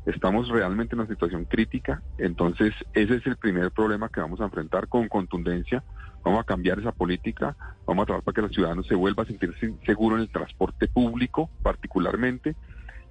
Estamos 0.06 0.48
realmente 0.48 0.94
en 0.94 1.00
una 1.00 1.08
situación 1.08 1.44
crítica, 1.44 2.00
entonces 2.16 2.72
ese 2.94 3.16
es 3.16 3.26
el 3.26 3.36
primer 3.36 3.72
problema 3.72 4.08
que 4.08 4.20
vamos 4.20 4.40
a 4.40 4.44
enfrentar 4.44 4.88
con 4.88 5.08
contundencia. 5.08 5.82
Vamos 6.22 6.40
a 6.40 6.44
cambiar 6.44 6.80
esa 6.80 6.90
política, 6.90 7.56
vamos 7.86 8.02
a 8.02 8.06
trabajar 8.06 8.24
para 8.24 8.34
que 8.34 8.42
los 8.42 8.52
ciudadanos 8.52 8.86
se 8.88 8.96
vuelvan 8.96 9.26
a 9.26 9.28
sentirse 9.28 9.74
seguros 9.84 10.18
en 10.18 10.22
el 10.22 10.30
transporte 10.30 10.88
público, 10.88 11.50
particularmente, 11.62 12.56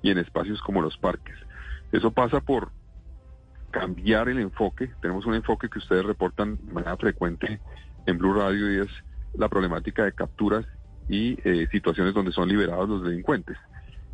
y 0.02 0.10
en 0.10 0.18
espacios 0.18 0.62
como 0.62 0.82
los 0.82 0.98
parques. 0.98 1.36
Eso 1.94 2.12
pasa 2.12 2.42
por 2.42 2.72
cambiar 3.76 4.30
el 4.30 4.40
enfoque. 4.40 4.90
Tenemos 5.02 5.26
un 5.26 5.36
enfoque 5.36 5.68
que 5.68 5.80
ustedes 5.80 6.06
reportan 6.06 6.58
de 6.66 6.74
manera 6.74 6.96
frecuente 6.96 7.60
en 8.06 8.18
Blue 8.18 8.34
Radio 8.34 8.74
y 8.74 8.80
es 8.80 8.88
la 9.34 9.50
problemática 9.50 10.06
de 10.06 10.14
capturas 10.14 10.66
y 11.10 11.38
eh, 11.44 11.68
situaciones 11.74 12.14
donde 12.14 12.32
son 12.32 12.48
liberados 12.48 12.88
los 12.88 13.04
delincuentes. 13.04 13.58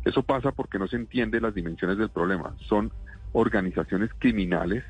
Eso 0.04 0.24
pasa 0.24 0.50
porque 0.50 0.80
no 0.80 0.88
se 0.88 0.96
entiende 0.96 1.40
las 1.40 1.54
dimensiones 1.54 1.96
del 1.96 2.08
problema. 2.08 2.56
Son 2.68 2.90
organizaciones 3.32 4.10
criminales 4.18 4.82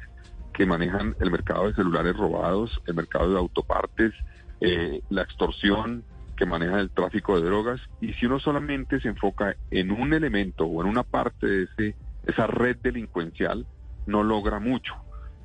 que 0.55 0.65
manejan 0.65 1.17
el 1.21 1.31
mercado 1.31 1.67
de 1.67 1.74
celulares 1.74 2.17
robados, 2.17 2.81
el 2.87 2.94
mercado 2.94 3.31
de 3.31 3.38
autopartes, 3.38 4.15
eh, 4.62 5.03
la 5.10 5.21
extorsión, 5.21 6.03
que 6.35 6.47
manejan 6.47 6.78
el 6.78 6.88
tráfico 6.88 7.38
de 7.38 7.47
drogas. 7.47 7.78
Y 8.01 8.15
si 8.15 8.24
uno 8.24 8.40
solamente 8.40 9.01
se 9.01 9.08
enfoca 9.08 9.55
en 9.71 9.90
un 9.90 10.15
elemento 10.15 10.65
o 10.65 10.81
en 10.81 10.88
una 10.88 11.03
parte 11.03 11.47
de 11.47 11.62
ese, 11.65 11.94
esa 12.24 12.47
red 12.47 12.78
delincuencial, 12.83 13.67
no 14.06 14.22
logra 14.22 14.58
mucho. 14.58 14.94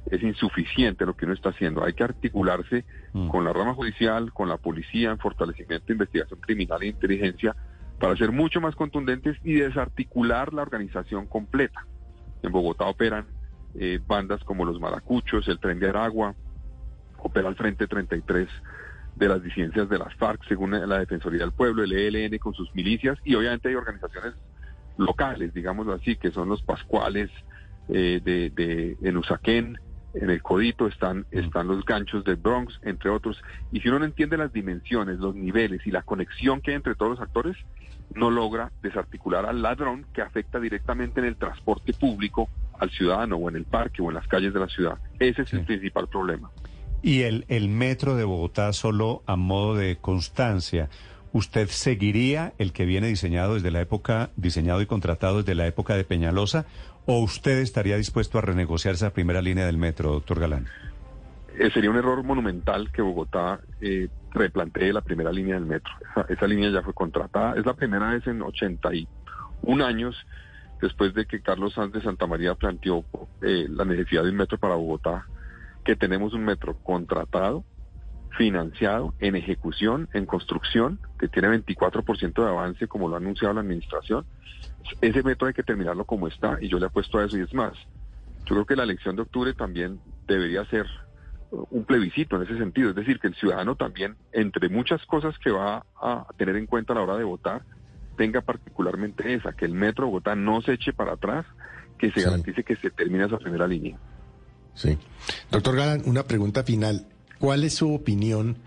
Es 0.09 0.23
insuficiente 0.23 1.05
lo 1.05 1.15
que 1.15 1.25
uno 1.25 1.33
está 1.33 1.49
haciendo. 1.49 1.83
Hay 1.83 1.93
que 1.93 2.03
articularse 2.03 2.85
mm. 3.13 3.27
con 3.27 3.43
la 3.43 3.53
rama 3.53 3.73
judicial, 3.73 4.31
con 4.31 4.47
la 4.47 4.57
policía, 4.57 5.11
en 5.11 5.17
fortalecimiento 5.17 5.87
de 5.87 5.93
investigación 5.93 6.39
criminal 6.39 6.81
e 6.81 6.87
inteligencia, 6.87 7.55
para 7.99 8.15
ser 8.15 8.31
mucho 8.31 8.61
más 8.61 8.75
contundentes 8.75 9.37
y 9.43 9.53
desarticular 9.53 10.53
la 10.53 10.61
organización 10.61 11.25
completa. 11.27 11.85
En 12.43 12.51
Bogotá 12.51 12.85
operan 12.85 13.25
eh, 13.75 13.99
bandas 14.05 14.43
como 14.43 14.65
los 14.65 14.79
Maracuchos, 14.79 15.47
el 15.47 15.59
Tren 15.59 15.79
de 15.79 15.89
Aragua, 15.89 16.35
opera 17.17 17.49
el 17.49 17.55
Frente 17.55 17.87
33 17.87 18.47
de 19.15 19.27
las 19.27 19.43
disidencias 19.43 19.89
de 19.89 19.97
las 19.97 20.13
FARC, 20.15 20.43
según 20.47 20.71
la 20.71 20.99
Defensoría 20.99 21.39
del 21.39 21.51
Pueblo, 21.51 21.83
el 21.83 21.91
ELN 21.91 22.37
con 22.37 22.53
sus 22.53 22.73
milicias, 22.75 23.17
y 23.23 23.35
obviamente 23.35 23.69
hay 23.69 23.75
organizaciones 23.75 24.35
locales, 24.97 25.53
digámoslo 25.53 25.93
así, 25.93 26.15
que 26.15 26.31
son 26.31 26.49
los 26.49 26.61
Pascuales, 26.61 27.29
eh, 27.89 28.21
de, 28.23 28.49
de, 28.49 28.97
en 29.01 29.17
Usaquén, 29.17 29.77
en 30.13 30.29
el 30.29 30.41
Codito 30.41 30.87
están, 30.87 31.19
mm. 31.31 31.37
están 31.37 31.67
los 31.67 31.85
ganchos 31.85 32.23
del 32.23 32.37
Bronx, 32.37 32.79
entre 32.83 33.09
otros. 33.09 33.41
Y 33.71 33.79
si 33.81 33.89
uno 33.89 33.99
no 33.99 34.05
entiende 34.05 34.37
las 34.37 34.51
dimensiones, 34.53 35.19
los 35.19 35.35
niveles 35.35 35.85
y 35.85 35.91
la 35.91 36.01
conexión 36.01 36.61
que 36.61 36.71
hay 36.71 36.77
entre 36.77 36.95
todos 36.95 37.11
los 37.11 37.21
actores, 37.21 37.55
no 38.15 38.29
logra 38.29 38.71
desarticular 38.81 39.45
al 39.45 39.61
ladrón 39.61 40.05
que 40.13 40.21
afecta 40.21 40.59
directamente 40.59 41.19
en 41.19 41.25
el 41.25 41.35
transporte 41.35 41.93
público 41.93 42.49
al 42.79 42.89
ciudadano 42.91 43.35
o 43.35 43.49
en 43.49 43.57
el 43.57 43.65
parque 43.65 44.01
o 44.01 44.09
en 44.09 44.15
las 44.15 44.27
calles 44.27 44.53
de 44.53 44.59
la 44.59 44.67
ciudad. 44.67 44.97
Ese 45.19 45.41
es 45.41 45.53
el 45.53 45.65
principal 45.65 46.07
problema. 46.07 46.49
Y 47.01 47.23
el, 47.23 47.45
el 47.47 47.69
metro 47.69 48.15
de 48.15 48.23
Bogotá 48.23 48.73
solo 48.73 49.23
a 49.27 49.35
modo 49.35 49.75
de 49.75 49.97
constancia. 49.97 50.89
¿Usted 51.33 51.67
seguiría 51.67 52.53
el 52.57 52.71
que 52.71 52.85
viene 52.85 53.07
diseñado 53.07 53.55
desde 53.55 53.69
la 53.69 53.81
época, 53.81 54.31
diseñado 54.37 54.81
y 54.81 54.85
contratado 54.85 55.39
desde 55.39 55.55
la 55.55 55.67
época 55.67 55.95
de 55.95 56.03
Peñalosa, 56.03 56.65
¿O 57.09 57.19
usted 57.19 57.59
estaría 57.59 57.95
dispuesto 57.95 58.37
a 58.37 58.41
renegociar 58.41 58.93
esa 58.93 59.13
primera 59.13 59.41
línea 59.41 59.65
del 59.65 59.77
metro, 59.77 60.11
doctor 60.11 60.41
Galán? 60.41 60.67
Eh, 61.57 61.71
sería 61.73 61.89
un 61.89 61.95
error 61.95 62.21
monumental 62.21 62.91
que 62.91 63.01
Bogotá 63.01 63.61
eh, 63.79 64.09
replantee 64.33 64.91
la 64.91 64.99
primera 64.99 65.31
línea 65.31 65.55
del 65.55 65.65
metro. 65.65 65.93
Esa, 66.27 66.45
línea 66.45 66.69
ya 66.69 66.81
fue 66.81 66.93
contratada. 66.93 67.57
Es 67.57 67.65
la 67.65 67.75
primera 67.75 68.09
vez 68.09 68.27
en 68.27 68.41
81 68.41 69.85
años 69.85 70.17
después 70.81 71.13
de 71.13 71.25
que 71.25 71.41
Carlos 71.41 71.75
Sanz 71.75 71.93
de 71.93 72.01
Santa 72.01 72.27
María 72.27 72.55
planteó 72.55 73.05
eh, 73.41 73.67
la 73.69 73.85
necesidad 73.85 74.23
de 74.23 74.31
un 74.31 74.35
metro 74.35 74.57
para 74.57 74.75
Bogotá, 74.75 75.27
que 75.85 75.95
tenemos 75.95 76.33
un 76.33 76.43
metro 76.43 76.75
contratado, 76.83 77.63
financiado, 78.37 79.13
en 79.19 79.37
ejecución, 79.37 80.09
en 80.13 80.25
construcción, 80.25 80.99
que 81.17 81.29
tiene 81.29 81.47
24% 81.47 82.33
de 82.33 82.49
avance, 82.49 82.87
como 82.89 83.07
lo 83.07 83.15
ha 83.15 83.19
anunciado 83.19 83.53
la 83.53 83.61
administración, 83.61 84.25
ese 85.01 85.23
método 85.23 85.47
hay 85.47 85.53
que 85.53 85.63
terminarlo 85.63 86.05
como 86.05 86.27
está 86.27 86.57
y 86.61 86.69
yo 86.69 86.79
le 86.79 86.87
apuesto 86.87 87.19
a 87.19 87.25
eso 87.25 87.37
y 87.37 87.41
es 87.41 87.53
más. 87.53 87.73
Yo 88.45 88.55
creo 88.55 88.65
que 88.65 88.75
la 88.75 88.83
elección 88.83 89.15
de 89.15 89.23
octubre 89.23 89.53
también 89.53 89.99
debería 90.27 90.65
ser 90.65 90.85
un 91.51 91.85
plebiscito 91.85 92.35
en 92.35 92.43
ese 92.43 92.57
sentido, 92.57 92.89
es 92.89 92.95
decir, 92.95 93.19
que 93.19 93.27
el 93.27 93.35
ciudadano 93.35 93.75
también, 93.75 94.15
entre 94.31 94.69
muchas 94.69 95.05
cosas 95.05 95.37
que 95.39 95.51
va 95.51 95.85
a 96.01 96.25
tener 96.37 96.55
en 96.55 96.65
cuenta 96.65 96.93
a 96.93 96.95
la 96.97 97.03
hora 97.03 97.17
de 97.17 97.23
votar, 97.23 97.63
tenga 98.17 98.41
particularmente 98.41 99.33
esa, 99.33 99.53
que 99.53 99.65
el 99.65 99.73
Metro 99.73 100.05
de 100.05 100.11
Bogotá 100.11 100.35
no 100.35 100.61
se 100.61 100.73
eche 100.73 100.91
para 100.91 101.13
atrás, 101.13 101.45
que 101.97 102.11
se 102.11 102.21
garantice 102.21 102.63
que 102.63 102.75
se 102.75 102.89
termine 102.89 103.25
esa 103.25 103.37
primera 103.37 103.67
línea. 103.67 103.97
Sí. 104.73 104.97
Doctor 105.51 105.75
Galán, 105.75 106.01
una 106.05 106.23
pregunta 106.23 106.63
final. 106.63 107.07
¿Cuál 107.39 107.63
es 107.63 107.75
su 107.75 107.93
opinión 107.93 108.57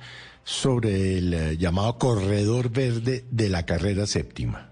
sobre 0.45 1.19
el 1.19 1.35
eh, 1.35 1.57
llamado 1.57 1.99
corredor 1.99 2.71
verde 2.71 3.25
de 3.31 3.49
la 3.49 3.67
carrera 3.67 4.07
séptima? 4.07 4.70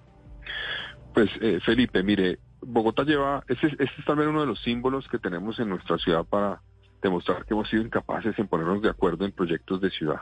Pues 1.18 1.30
eh, 1.40 1.58
Felipe, 1.64 2.04
mire, 2.04 2.38
Bogotá 2.60 3.02
lleva, 3.02 3.42
ese, 3.48 3.66
este 3.66 3.84
es 3.84 4.04
también 4.06 4.28
uno 4.28 4.42
de 4.42 4.46
los 4.46 4.62
símbolos 4.62 5.08
que 5.08 5.18
tenemos 5.18 5.58
en 5.58 5.68
nuestra 5.68 5.98
ciudad 5.98 6.24
para 6.24 6.60
demostrar 7.02 7.44
que 7.44 7.54
hemos 7.54 7.68
sido 7.68 7.82
incapaces 7.82 8.38
en 8.38 8.46
ponernos 8.46 8.82
de 8.82 8.90
acuerdo 8.90 9.24
en 9.24 9.32
proyectos 9.32 9.80
de 9.80 9.90
ciudad. 9.90 10.20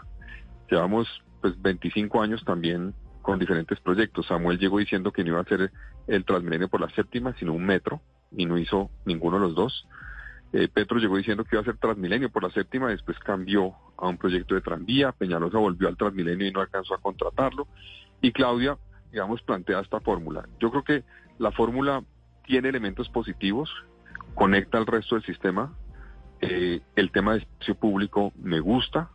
Llevamos 0.70 1.06
pues 1.42 1.60
25 1.60 2.22
años 2.22 2.42
también 2.46 2.94
con 3.20 3.38
diferentes 3.38 3.78
proyectos. 3.80 4.26
Samuel 4.26 4.58
llegó 4.58 4.78
diciendo 4.78 5.12
que 5.12 5.22
no 5.22 5.32
iba 5.32 5.40
a 5.42 5.44
ser 5.44 5.70
el 6.06 6.24
Transmilenio 6.24 6.68
por 6.68 6.80
la 6.80 6.88
séptima, 6.88 7.34
sino 7.38 7.52
un 7.52 7.66
metro, 7.66 8.00
y 8.34 8.46
no 8.46 8.56
hizo 8.56 8.88
ninguno 9.04 9.36
de 9.36 9.42
los 9.42 9.54
dos. 9.54 9.86
Eh, 10.54 10.68
Petro 10.72 10.98
llegó 10.98 11.18
diciendo 11.18 11.44
que 11.44 11.56
iba 11.56 11.60
a 11.60 11.66
ser 11.66 11.76
Transmilenio 11.76 12.30
por 12.30 12.42
la 12.42 12.50
séptima, 12.52 12.88
después 12.88 13.18
cambió 13.18 13.74
a 13.98 14.08
un 14.08 14.16
proyecto 14.16 14.54
de 14.54 14.62
tranvía, 14.62 15.12
Peñalosa 15.12 15.58
volvió 15.58 15.88
al 15.88 15.98
Transmilenio 15.98 16.46
y 16.46 16.52
no 16.52 16.62
alcanzó 16.62 16.94
a 16.94 17.02
contratarlo, 17.02 17.68
y 18.22 18.32
Claudia, 18.32 18.78
digamos, 19.10 19.42
plantea 19.42 19.80
esta 19.80 20.00
fórmula. 20.00 20.48
Yo 20.60 20.70
creo 20.70 20.84
que 20.84 21.04
la 21.38 21.52
fórmula 21.52 22.02
tiene 22.44 22.68
elementos 22.68 23.08
positivos, 23.08 23.70
conecta 24.34 24.78
al 24.78 24.86
resto 24.86 25.16
del 25.16 25.24
sistema, 25.24 25.72
eh, 26.40 26.80
el 26.94 27.10
tema 27.10 27.32
de 27.32 27.38
espacio 27.38 27.74
público 27.74 28.32
me 28.36 28.60
gusta, 28.60 29.10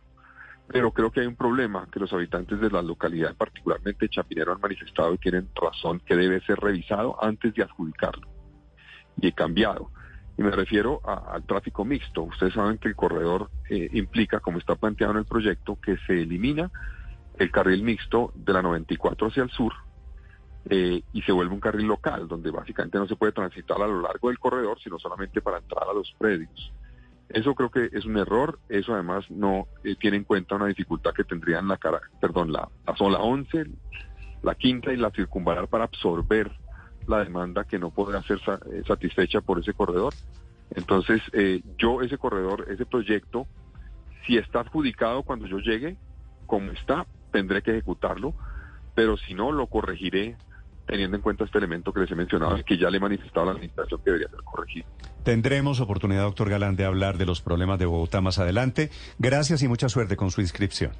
pero 0.68 0.92
creo 0.92 1.10
que 1.10 1.20
hay 1.20 1.26
un 1.26 1.36
problema 1.36 1.86
que 1.92 2.00
los 2.00 2.12
habitantes 2.12 2.60
de 2.60 2.70
la 2.70 2.82
localidad, 2.82 3.36
particularmente 3.36 4.08
Chapinero, 4.08 4.52
han 4.52 4.60
manifestado 4.60 5.14
y 5.14 5.18
tienen 5.18 5.48
razón 5.54 6.00
que 6.00 6.16
debe 6.16 6.40
ser 6.42 6.58
revisado 6.58 7.22
antes 7.22 7.54
de 7.54 7.62
adjudicarlo. 7.62 8.26
Y 9.20 9.32
cambiado. 9.32 9.90
Y 10.38 10.42
me 10.42 10.50
refiero 10.50 11.00
al 11.04 11.44
tráfico 11.44 11.84
mixto. 11.84 12.22
Ustedes 12.22 12.54
saben 12.54 12.78
que 12.78 12.88
el 12.88 12.96
corredor 12.96 13.50
eh, 13.68 13.90
implica, 13.92 14.40
como 14.40 14.58
está 14.58 14.74
planteado 14.76 15.12
en 15.12 15.18
el 15.18 15.26
proyecto, 15.26 15.78
que 15.80 15.98
se 16.06 16.22
elimina 16.22 16.70
el 17.38 17.50
carril 17.50 17.82
mixto 17.82 18.32
de 18.34 18.52
la 18.52 18.62
94 18.62 19.28
hacia 19.28 19.42
el 19.42 19.50
sur 19.50 19.72
eh, 20.70 21.02
y 21.12 21.22
se 21.22 21.32
vuelve 21.32 21.54
un 21.54 21.60
carril 21.60 21.86
local, 21.86 22.28
donde 22.28 22.50
básicamente 22.50 22.98
no 22.98 23.08
se 23.08 23.16
puede 23.16 23.32
transitar 23.32 23.80
a 23.80 23.86
lo 23.86 24.00
largo 24.00 24.28
del 24.28 24.38
corredor, 24.38 24.78
sino 24.80 24.98
solamente 24.98 25.40
para 25.40 25.58
entrar 25.58 25.88
a 25.88 25.92
los 25.92 26.14
predios. 26.18 26.72
Eso 27.28 27.54
creo 27.54 27.70
que 27.70 27.88
es 27.92 28.04
un 28.04 28.18
error, 28.18 28.58
eso 28.68 28.94
además 28.94 29.30
no 29.30 29.66
eh, 29.84 29.96
tiene 29.98 30.18
en 30.18 30.24
cuenta 30.24 30.56
una 30.56 30.66
dificultad 30.66 31.12
que 31.14 31.24
tendrían 31.24 31.66
la 31.66 31.78
cara, 31.78 32.00
perdón, 32.20 32.52
la, 32.52 32.68
la 32.86 32.94
zona 32.96 33.18
11, 33.18 33.66
la 34.42 34.54
quinta 34.54 34.92
y 34.92 34.96
la 34.96 35.10
circunvalar 35.10 35.68
para 35.68 35.84
absorber 35.84 36.50
la 37.06 37.24
demanda 37.24 37.64
que 37.64 37.78
no 37.78 37.90
podrá 37.90 38.22
ser 38.22 38.38
eh, 38.70 38.82
satisfecha 38.86 39.40
por 39.40 39.58
ese 39.58 39.72
corredor. 39.72 40.14
Entonces, 40.74 41.20
eh, 41.32 41.62
yo 41.78 42.02
ese 42.02 42.18
corredor, 42.18 42.66
ese 42.68 42.86
proyecto, 42.86 43.46
si 44.26 44.36
está 44.36 44.60
adjudicado 44.60 45.22
cuando 45.22 45.46
yo 45.46 45.58
llegue, 45.58 45.96
como 46.46 46.70
está, 46.72 47.06
tendré 47.32 47.62
que 47.62 47.72
ejecutarlo, 47.72 48.34
pero 48.94 49.16
si 49.16 49.34
no, 49.34 49.50
lo 49.50 49.66
corregiré 49.66 50.36
teniendo 50.86 51.16
en 51.16 51.22
cuenta 51.22 51.44
este 51.44 51.58
elemento 51.58 51.92
que 51.92 52.00
les 52.00 52.10
he 52.10 52.14
mencionado 52.14 52.58
y 52.58 52.64
que 52.64 52.76
ya 52.76 52.90
le 52.90 52.98
he 52.98 53.00
manifestado 53.00 53.42
a 53.42 53.44
la 53.46 53.52
administración 53.52 54.00
que 54.00 54.10
debería 54.10 54.28
ser 54.28 54.40
corregido. 54.44 54.86
Tendremos 55.22 55.80
oportunidad, 55.80 56.22
doctor 56.22 56.50
Galán, 56.50 56.76
de 56.76 56.84
hablar 56.84 57.18
de 57.18 57.26
los 57.26 57.40
problemas 57.40 57.78
de 57.78 57.86
Bogotá 57.86 58.20
más 58.20 58.38
adelante. 58.38 58.90
Gracias 59.18 59.62
y 59.62 59.68
mucha 59.68 59.88
suerte 59.88 60.16
con 60.16 60.30
su 60.30 60.40
inscripción. 60.40 60.92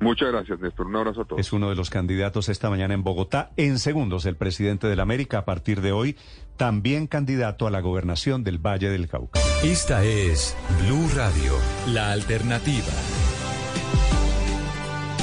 Muchas 0.00 0.32
gracias, 0.32 0.58
Néstor. 0.58 0.86
Un 0.86 0.96
abrazo 0.96 1.22
a 1.22 1.24
todos. 1.24 1.40
Es 1.40 1.52
uno 1.52 1.68
de 1.68 1.76
los 1.76 1.88
candidatos 1.88 2.48
esta 2.48 2.68
mañana 2.68 2.94
en 2.94 3.04
Bogotá. 3.04 3.52
En 3.56 3.78
segundos, 3.78 4.26
el 4.26 4.36
presidente 4.36 4.88
de 4.88 4.96
la 4.96 5.04
América, 5.04 5.38
a 5.38 5.44
partir 5.44 5.80
de 5.80 5.92
hoy, 5.92 6.16
también 6.56 7.06
candidato 7.06 7.68
a 7.68 7.70
la 7.70 7.80
gobernación 7.80 8.42
del 8.42 8.58
Valle 8.58 8.90
del 8.90 9.08
Cauca. 9.08 9.38
Esta 9.62 10.02
es 10.02 10.56
Blue 10.84 11.08
Radio, 11.14 11.52
la 11.86 12.10
alternativa. 12.10 13.31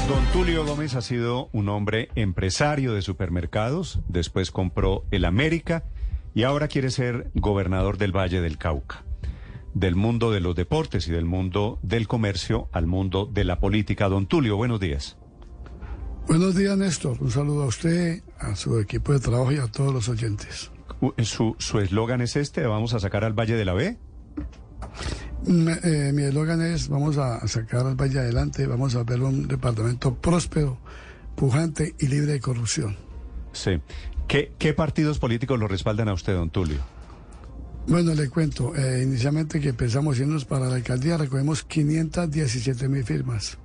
Don 0.10 0.26
Tulio 0.34 0.66
Gómez 0.66 0.96
ha 0.96 1.02
sido 1.02 1.50
un 1.54 1.70
hombre 1.70 2.10
empresario 2.16 2.96
de 2.96 3.04
supermercados, 3.04 4.00
después 4.08 4.50
compró 4.50 5.06
el 5.12 5.24
América 5.24 5.84
y 6.34 6.44
ahora 6.44 6.68
quiere 6.68 6.90
ser 6.90 7.30
gobernador 7.36 8.00
del 8.00 8.12
Valle 8.12 8.42
del 8.42 8.58
Cauca 8.58 9.06
del 9.76 9.96
mundo 9.96 10.32
de 10.32 10.40
los 10.40 10.56
deportes 10.56 11.08
y 11.08 11.12
del 11.12 11.26
mundo 11.26 11.78
del 11.84 12.08
comercio 12.08 12.70
al 12.72 12.88
mundo 12.88 13.30
de 13.32 13.44
la 13.44 13.60
política. 13.60 14.10
Don 14.10 14.26
Tulio, 14.26 14.58
buenos 14.58 14.80
días. 14.80 15.16
Buenos 16.28 16.56
días, 16.56 16.76
Néstor. 16.76 17.22
Un 17.22 17.30
saludo 17.30 17.62
a 17.62 17.68
usted, 17.68 18.24
a 18.40 18.56
su 18.56 18.80
equipo 18.80 19.14
de 19.14 19.20
trabajo 19.20 19.52
y 19.52 19.58
a 19.58 19.68
todos 19.68 19.94
los 19.94 20.10
oyentes. 20.10 20.72
¿Su 21.20 21.80
eslogan 21.80 22.22
es 22.22 22.36
este? 22.36 22.66
¿Vamos 22.66 22.96
a 22.96 23.00
sacar 23.00 23.24
al 23.24 23.34
Valle 23.34 23.56
de 23.56 23.66
la 23.66 23.74
B? 23.74 24.00
Eh, 25.48 26.12
mi 26.14 26.24
eslogan 26.24 26.62
es, 26.62 26.90
vamos 26.90 27.18
a 27.18 27.48
sacar 27.48 27.86
al 27.86 27.96
Valle 27.96 28.20
adelante, 28.20 28.68
vamos 28.68 28.96
a 28.96 29.04
ver 29.04 29.22
un 29.22 29.48
departamento 29.48 30.16
próspero, 30.16 30.80
pujante 31.36 31.96
y 32.00 32.08
libre 32.08 32.34
de 32.34 32.40
corrupción. 32.40 32.98
Sí. 33.54 33.80
¿Qué, 34.28 34.52
qué 34.60 34.74
partidos 34.74 35.18
políticos 35.18 35.60
lo 35.60 35.68
respaldan 35.68 36.10
a 36.10 36.14
usted, 36.14 36.34
don 36.34 36.50
Tulio? 36.50 36.80
Bueno, 37.88 38.14
le 38.14 38.30
cuento. 38.30 38.76
Eh, 38.76 39.02
inicialmente 39.04 39.60
que 39.60 39.70
empezamos 39.70 40.20
irnos 40.20 40.46
para 40.46 40.68
la 40.68 40.76
alcaldía, 40.76 41.18
recogemos 41.18 41.64
517 41.64 42.88
mil 42.88 43.04
firmas 43.04 43.58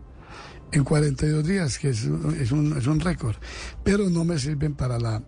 en 0.72 0.84
42 0.84 1.46
días, 1.46 1.78
que 1.78 1.90
es, 1.90 2.08
es, 2.40 2.52
un, 2.52 2.76
es 2.76 2.86
un 2.86 3.00
récord. 3.00 3.36
Pero 3.82 4.08
no 4.08 4.24
me 4.24 4.38
sirven 4.38 4.74
para 4.74 4.98
la, 4.98 5.22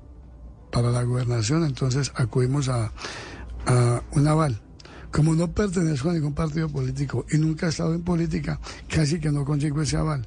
para 0.72 0.90
la 0.90 1.02
gobernación, 1.02 1.64
entonces 1.64 2.12
acudimos 2.14 2.68
a, 2.68 2.92
a 3.66 4.02
un 4.12 4.28
aval. 4.28 4.62
Como 5.16 5.34
no 5.34 5.50
pertenezco 5.50 6.10
a 6.10 6.12
ningún 6.12 6.34
partido 6.34 6.68
político 6.68 7.24
y 7.32 7.38
nunca 7.38 7.64
he 7.64 7.68
estado 7.70 7.94
en 7.94 8.02
política, 8.02 8.60
casi 8.86 9.18
que 9.18 9.32
no 9.32 9.46
consigo 9.46 9.80
ese 9.80 9.96
aval. 9.96 10.26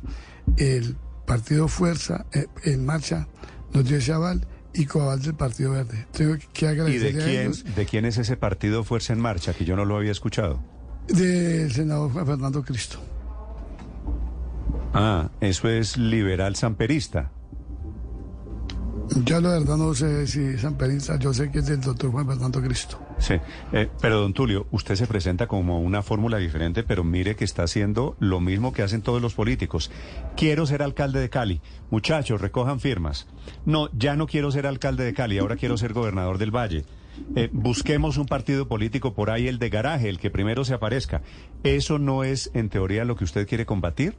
El 0.57 0.95
partido 1.27 1.67
Fuerza 1.67 2.25
eh, 2.33 2.47
en 2.63 2.87
Marcha 2.87 3.27
nos 3.71 3.85
dio 3.85 3.97
ese 3.97 4.13
aval 4.13 4.47
y 4.73 4.87
Coabal 4.87 5.21
del 5.21 5.35
Partido 5.35 5.73
Verde. 5.73 6.07
Tengo 6.11 6.35
que 6.51 6.67
agradecerle 6.67 7.09
¿Y 7.11 7.13
de 7.13 7.23
quién, 7.23 7.75
de 7.75 7.85
quién 7.85 8.05
es 8.05 8.17
ese 8.17 8.35
partido 8.35 8.83
Fuerza 8.83 9.13
en 9.13 9.19
Marcha, 9.19 9.53
que 9.53 9.63
yo 9.63 9.75
no 9.75 9.85
lo 9.85 9.95
había 9.95 10.11
escuchado? 10.11 10.59
Del 11.07 11.71
senador 11.71 12.11
Fernando 12.11 12.63
Cristo. 12.63 12.97
Ah, 14.95 15.29
eso 15.39 15.69
es 15.69 15.97
liberal 15.97 16.55
samperista. 16.55 17.29
Yo 19.25 19.41
la 19.41 19.49
verdad 19.49 19.77
no 19.77 19.93
sé 19.95 20.27
si 20.27 20.39
es 20.41 20.61
samperista, 20.61 21.17
yo 21.17 21.33
sé 21.33 21.51
que 21.51 21.59
es 21.59 21.65
del 21.65 21.81
doctor 21.81 22.11
Juan 22.11 22.27
Fernando 22.27 22.61
Cristo. 22.61 22.99
Sí, 23.17 23.35
eh, 23.73 23.89
pero 24.01 24.21
don 24.21 24.33
Tulio, 24.33 24.67
usted 24.71 24.95
se 24.95 25.07
presenta 25.07 25.47
como 25.47 25.79
una 25.81 26.03
fórmula 26.03 26.37
diferente, 26.37 26.83
pero 26.83 27.03
mire 27.03 27.35
que 27.35 27.43
está 27.43 27.63
haciendo 27.63 28.15
lo 28.19 28.39
mismo 28.39 28.71
que 28.71 28.83
hacen 28.83 29.01
todos 29.01 29.21
los 29.21 29.33
políticos. 29.33 29.91
Quiero 30.37 30.65
ser 30.65 30.83
alcalde 30.83 31.19
de 31.19 31.29
Cali. 31.29 31.61
Muchachos, 31.89 32.39
recojan 32.39 32.79
firmas. 32.79 33.27
No, 33.65 33.89
ya 33.93 34.15
no 34.15 34.27
quiero 34.27 34.51
ser 34.51 34.67
alcalde 34.67 35.03
de 35.05 35.13
Cali, 35.13 35.39
ahora 35.39 35.55
quiero 35.55 35.77
ser 35.77 35.93
gobernador 35.93 36.37
del 36.37 36.55
Valle. 36.55 36.85
Eh, 37.35 37.49
busquemos 37.51 38.17
un 38.17 38.27
partido 38.27 38.67
político 38.67 39.13
por 39.13 39.31
ahí, 39.31 39.47
el 39.47 39.59
de 39.59 39.69
garaje, 39.69 40.09
el 40.09 40.19
que 40.19 40.29
primero 40.29 40.63
se 40.65 40.73
aparezca. 40.73 41.21
¿Eso 41.63 41.99
no 41.99 42.23
es, 42.23 42.51
en 42.53 42.69
teoría, 42.69 43.05
lo 43.05 43.15
que 43.15 43.23
usted 43.23 43.47
quiere 43.47 43.65
combatir? 43.65 44.15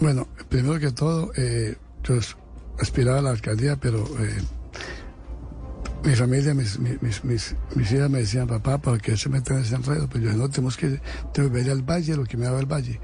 Bueno, 0.00 0.26
primero 0.48 0.78
que 0.78 0.90
todo, 0.90 1.32
eh, 1.36 1.76
yo 2.04 2.14
aspiraba 2.78 3.18
a 3.18 3.22
la 3.22 3.30
alcaldía, 3.30 3.76
pero 3.76 4.04
eh, 4.20 4.38
mi 6.04 6.14
familia, 6.14 6.54
mis, 6.54 6.78
mis, 6.78 7.24
mis, 7.24 7.54
mis, 7.74 7.92
hijas 7.92 8.08
me 8.08 8.20
decían, 8.20 8.46
papá, 8.46 8.78
¿por 8.78 9.00
qué 9.00 9.16
se 9.16 9.28
meten 9.28 9.56
en 9.56 9.62
ese 9.62 9.74
enredo? 9.74 10.08
Pues 10.08 10.22
yo 10.22 10.32
no, 10.32 10.48
tenemos 10.48 10.76
que 10.76 11.00
volver 11.36 11.70
al 11.70 11.82
valle, 11.82 12.16
lo 12.16 12.24
que 12.24 12.36
me 12.36 12.44
daba 12.44 12.60
el 12.60 12.66
valle. 12.66 13.00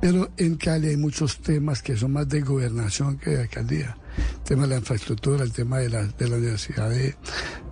Pero 0.00 0.30
en 0.36 0.56
Cali 0.56 0.88
hay 0.88 0.96
muchos 0.96 1.38
temas 1.38 1.82
que 1.82 1.96
son 1.96 2.12
más 2.12 2.28
de 2.28 2.40
gobernación 2.40 3.18
que 3.18 3.30
de 3.30 3.42
alcaldía. 3.42 3.96
El 4.16 4.44
tema 4.44 4.62
de 4.62 4.68
la 4.68 4.76
infraestructura, 4.78 5.44
el 5.44 5.52
tema 5.52 5.78
de 5.78 5.90
la, 5.90 6.04
de 6.04 6.28
la 6.28 6.36
universidad 6.36 6.90
de, 6.90 7.16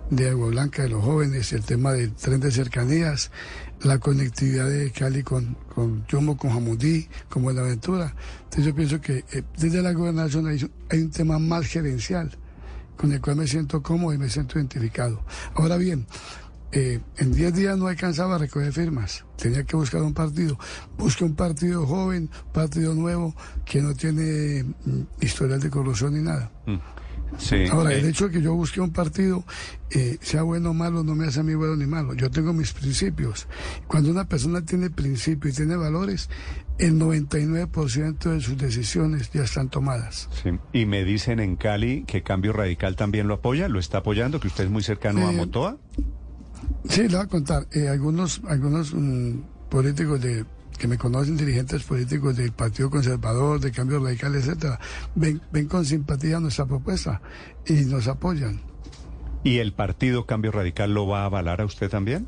de 0.09 0.29
Agua 0.29 0.49
Blanca, 0.49 0.83
de 0.83 0.89
los 0.89 1.03
jóvenes, 1.03 1.51
el 1.53 1.63
tema 1.63 1.93
del 1.93 2.13
tren 2.13 2.39
de 2.39 2.51
cercanías, 2.51 3.31
la 3.83 3.99
conectividad 3.99 4.69
de 4.69 4.91
Cali 4.91 5.23
con, 5.23 5.55
con 5.73 6.05
Yomo, 6.07 6.37
con 6.37 6.51
Jamundí, 6.51 7.07
con 7.29 7.43
Buenaventura. 7.43 8.13
Entonces 8.43 8.65
yo 8.65 8.75
pienso 8.75 9.01
que 9.01 9.23
eh, 9.31 9.43
desde 9.57 9.81
la 9.81 9.93
gobernación 9.93 10.47
hay, 10.47 10.63
un 11.01 11.11
tema 11.11 11.39
más 11.39 11.67
gerencial 11.67 12.31
con 12.95 13.11
el 13.11 13.21
cual 13.21 13.35
me 13.35 13.47
siento 13.47 13.83
cómodo 13.83 14.13
y 14.13 14.17
me 14.17 14.29
siento 14.29 14.57
identificado. 14.57 15.23
Ahora 15.53 15.77
bien, 15.77 16.07
eh, 16.71 16.99
en 17.17 17.33
10 17.33 17.53
días 17.53 17.77
no 17.77 17.87
alcanzaba 17.87 18.35
a 18.35 18.37
recoger 18.39 18.73
firmas, 18.73 19.23
tenía 19.37 19.63
que 19.63 19.75
buscar 19.75 20.01
un 20.01 20.13
partido. 20.13 20.57
Busqué 20.97 21.23
un 21.23 21.35
partido 21.35 21.85
joven, 21.85 22.29
partido 22.51 22.95
nuevo, 22.95 23.35
que 23.65 23.81
no 23.81 23.93
tiene 23.93 24.63
mm, 24.63 25.01
historial 25.21 25.59
de 25.59 25.69
corrupción 25.69 26.15
ni 26.15 26.21
nada. 26.23 26.51
Mm. 26.65 26.77
Sí, 27.37 27.65
Ahora, 27.71 27.93
el 27.93 28.05
hecho 28.05 28.27
de 28.27 28.33
que 28.33 28.41
yo 28.41 28.53
busque 28.55 28.81
un 28.81 28.91
partido, 28.91 29.43
eh, 29.91 30.17
sea 30.21 30.41
bueno 30.43 30.71
o 30.71 30.73
malo, 30.73 31.03
no 31.03 31.13
me 31.13 31.27
hace 31.27 31.41
a 31.41 31.43
mí 31.43 31.53
bueno 31.55 31.75
ni 31.75 31.85
malo. 31.85 32.13
Yo 32.13 32.31
tengo 32.31 32.51
mis 32.53 32.73
principios. 32.73 33.47
Cuando 33.87 34.09
una 34.09 34.27
persona 34.27 34.63
tiene 34.65 34.89
principios 34.89 35.53
y 35.53 35.57
tiene 35.57 35.75
valores, 35.75 36.29
el 36.79 36.99
99% 36.99 38.17
de 38.31 38.41
sus 38.41 38.57
decisiones 38.57 39.29
ya 39.31 39.43
están 39.43 39.69
tomadas. 39.69 40.29
Sí, 40.43 40.51
Y 40.73 40.85
me 40.85 41.03
dicen 41.03 41.39
en 41.39 41.55
Cali 41.57 42.03
que 42.07 42.23
Cambio 42.23 42.53
Radical 42.53 42.95
también 42.95 43.27
lo 43.27 43.35
apoya, 43.35 43.67
lo 43.67 43.79
está 43.79 43.99
apoyando, 43.99 44.39
que 44.39 44.47
usted 44.47 44.65
es 44.65 44.69
muy 44.69 44.83
cercano 44.83 45.27
a 45.27 45.31
Motoa. 45.31 45.77
Sí, 46.89 47.03
le 47.03 47.09
voy 47.17 47.25
a 47.25 47.27
contar. 47.27 47.67
eh, 47.71 47.87
algunos 47.89 48.41
algunos 48.47 48.93
mm, 48.93 49.39
políticos 49.69 50.21
de 50.21 50.45
que 50.77 50.87
me 50.87 50.97
conocen, 50.97 51.37
dirigentes 51.37 51.83
políticos 51.83 52.35
del 52.37 52.51
Partido 52.51 52.89
Conservador, 52.89 53.59
de 53.59 53.71
Cambio 53.71 53.99
Radical, 54.03 54.35
etcétera, 54.35 54.79
ven, 55.15 55.41
ven 55.51 55.67
con 55.67 55.85
simpatía 55.85 56.39
nuestra 56.39 56.65
propuesta 56.65 57.21
y 57.65 57.73
nos 57.85 58.07
apoyan. 58.07 58.61
¿Y 59.43 59.59
el 59.59 59.73
partido 59.73 60.25
Cambio 60.25 60.51
Radical 60.51 60.93
lo 60.93 61.07
va 61.07 61.21
a 61.21 61.25
avalar 61.25 61.61
a 61.61 61.65
usted 61.65 61.89
también? 61.89 62.27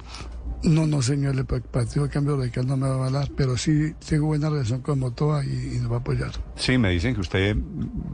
No, 0.61 0.85
no, 0.85 1.01
señor, 1.01 1.35
el 1.35 1.45
pa- 1.45 1.59
Partido 1.61 2.09
Cambio 2.09 2.35
Radical 2.37 2.67
no 2.67 2.75
me 2.77 2.87
va 2.87 2.93
a 2.93 2.95
avalar, 2.97 3.29
pero 3.35 3.55
sí 3.57 3.93
tengo 4.07 4.27
buena 4.27 4.49
relación 4.49 4.81
con 4.81 4.99
Motoa 4.99 5.43
y, 5.45 5.75
y 5.75 5.79
nos 5.79 5.91
va 5.91 5.95
a 5.95 5.99
apoyar. 5.99 6.31
Sí, 6.55 6.77
me 6.77 6.89
dicen 6.89 7.15
que 7.15 7.21
usted 7.21 7.55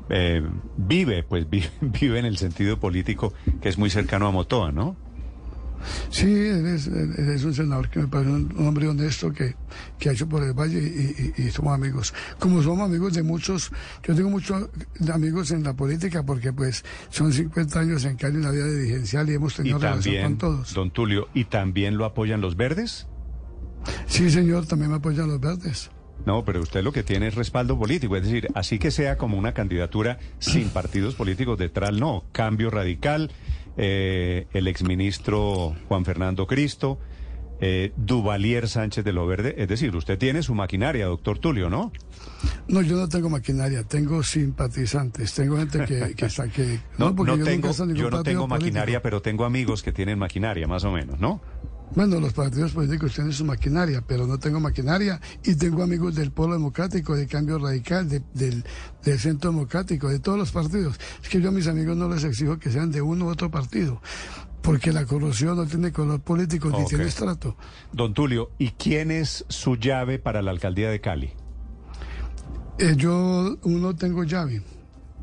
eh, 0.09 0.43
vive, 0.77 1.23
pues 1.23 1.49
vi- 1.49 1.65
vive 1.81 2.19
en 2.19 2.25
el 2.25 2.37
sentido 2.37 2.79
político 2.79 3.33
que 3.61 3.69
es 3.69 3.77
muy 3.77 3.89
cercano 3.89 4.27
a 4.27 4.31
Motoa, 4.31 4.71
¿no? 4.71 4.95
Sí, 6.09 6.33
es, 6.33 6.87
es 6.87 7.43
un 7.43 7.53
senador 7.53 7.89
que 7.89 7.99
me 7.99 8.07
parece 8.07 8.31
un, 8.31 8.53
un 8.57 8.67
hombre 8.67 8.87
honesto 8.87 9.31
que, 9.31 9.55
que 9.99 10.09
ha 10.09 10.11
hecho 10.13 10.27
por 10.27 10.43
el 10.43 10.53
Valle 10.53 10.79
y, 10.79 11.41
y- 11.41 11.47
y 11.47 11.51
somos 11.51 11.73
amigos. 11.73 12.13
Como 12.39 12.61
somos 12.63 12.87
amigos 12.89 13.13
de 13.13 13.23
muchos, 13.23 13.71
yo 14.03 14.15
tengo 14.15 14.29
muchos 14.29 14.69
amigos 15.13 15.51
en 15.51 15.63
la 15.63 15.73
política 15.73 16.23
porque 16.23 16.51
pues 16.53 16.83
son 17.09 17.31
50 17.33 17.79
años 17.79 18.05
en 18.05 18.15
Cali 18.17 18.35
en 18.35 18.43
la 18.43 18.51
vida 18.51 18.67
dirigencial 18.67 19.29
y 19.29 19.33
hemos 19.33 19.53
Y 19.53 19.57
tenido 19.57 19.77
relación 19.79 20.03
también, 20.03 20.23
con 20.23 20.37
todos. 20.37 20.73
don 20.73 20.91
Tulio, 20.91 21.27
¿y 21.33 21.45
también 21.45 21.97
lo 21.97 22.05
apoyan 22.05 22.41
los 22.41 22.55
verdes? 22.55 23.07
Sí, 24.07 24.29
señor, 24.31 24.65
también 24.65 24.89
me 24.91 24.97
apoyan 24.97 25.27
los 25.27 25.39
verdes. 25.39 25.91
No, 26.25 26.43
pero 26.43 26.61
usted 26.61 26.81
lo 26.83 26.91
que 26.91 27.03
tiene 27.03 27.27
es 27.27 27.35
respaldo 27.35 27.77
político, 27.77 28.15
es 28.15 28.23
decir, 28.23 28.47
así 28.55 28.79
que 28.79 28.89
sea 28.89 29.17
como 29.17 29.37
una 29.37 29.53
candidatura 29.53 30.17
sin 30.39 30.69
partidos 30.73 31.13
políticos 31.13 31.57
detrás, 31.59 31.93
no, 31.93 32.23
cambio 32.31 32.69
radical, 32.71 33.31
eh, 33.77 34.47
el 34.53 34.67
exministro 34.67 35.75
Juan 35.87 36.05
Fernando 36.05 36.47
Cristo, 36.47 36.97
eh, 37.61 37.93
Duvalier 37.95 38.67
Sánchez 38.67 39.05
de 39.05 39.13
lo 39.13 39.25
Verde, 39.27 39.55
es 39.57 39.67
decir, 39.67 39.95
usted 39.95 40.17
tiene 40.17 40.43
su 40.43 40.53
maquinaria, 40.53 41.05
doctor 41.05 41.39
Tulio, 41.39 41.69
¿no? 41.69 41.91
No, 42.67 42.81
yo 42.81 42.97
no 42.97 43.07
tengo 43.07 43.29
maquinaria, 43.29 43.83
tengo 43.83 44.23
simpatizantes, 44.23 45.33
tengo 45.33 45.57
gente 45.57 45.85
que, 45.85 46.15
que 46.15 46.25
está 46.25 46.49
que 46.49 46.79
No, 46.97 47.15
porque 47.15 47.31
no 47.31 47.37
yo 47.37 47.45
tengo, 47.45 47.71
yo 47.71 48.09
no 48.09 48.23
tengo 48.23 48.47
político. 48.47 48.47
maquinaria, 48.47 49.01
pero 49.01 49.21
tengo 49.21 49.45
amigos 49.45 49.83
que 49.83 49.93
tienen 49.93 50.19
maquinaria, 50.19 50.67
más 50.67 50.83
o 50.83 50.91
menos, 50.91 51.19
¿no? 51.19 51.41
Bueno, 51.93 52.19
los 52.19 52.33
partidos 52.33 52.73
políticos 52.73 53.13
tienen 53.13 53.31
su 53.31 53.45
maquinaria, 53.45 54.03
pero 54.05 54.27
no 54.27 54.37
tengo 54.37 54.59
maquinaria 54.59 55.21
y 55.43 55.55
tengo 55.55 55.83
amigos 55.83 56.15
del 56.15 56.31
Polo 56.31 56.53
Democrático, 56.53 57.15
de 57.15 57.25
Cambio 57.27 57.57
Radical, 57.57 58.09
de- 58.09 58.21
del, 58.33 58.65
del 59.03 59.19
Centro 59.19 59.51
Democrático, 59.51 60.09
de 60.09 60.19
todos 60.19 60.37
los 60.37 60.51
partidos. 60.51 60.99
Es 61.23 61.29
que 61.29 61.39
yo 61.39 61.49
a 61.49 61.51
mis 61.53 61.67
amigos 61.67 61.95
no 61.95 62.09
les 62.09 62.23
exijo 62.25 62.57
que 62.59 62.69
sean 62.71 62.91
de 62.91 63.01
uno 63.01 63.25
u 63.25 63.29
otro 63.29 63.49
partido, 63.49 64.01
porque 64.61 64.91
la 64.91 65.05
corrupción 65.05 65.55
no 65.55 65.65
tiene 65.67 65.91
color 65.93 66.19
político 66.21 66.69
ni 66.69 66.83
tiene 66.85 67.05
estrato. 67.05 67.55
Don 67.93 68.13
Tulio, 68.13 68.51
¿y 68.57 68.71
quién 68.71 69.09
es 69.11 69.45
su 69.47 69.75
llave 69.77 70.19
para 70.19 70.41
la 70.41 70.51
alcaldía 70.51 70.89
de 70.89 70.99
Cali? 70.99 71.31
Eh, 72.77 72.95
yo 72.97 73.55
no 73.63 73.95
tengo 73.95 74.25
llave, 74.25 74.61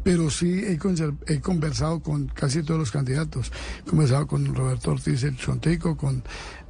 pero 0.02 0.30
sí 0.30 0.62
he, 0.64 0.78
he 1.26 1.40
conversado 1.40 2.00
con 2.00 2.26
casi 2.26 2.62
todos 2.62 2.80
los 2.80 2.90
candidatos. 2.90 3.52
He 3.80 3.88
conversado 3.90 4.26
con 4.26 4.54
Roberto 4.54 4.92
Ortiz 4.92 5.22
el 5.24 5.36
Chontico, 5.36 5.96
con 5.96 6.22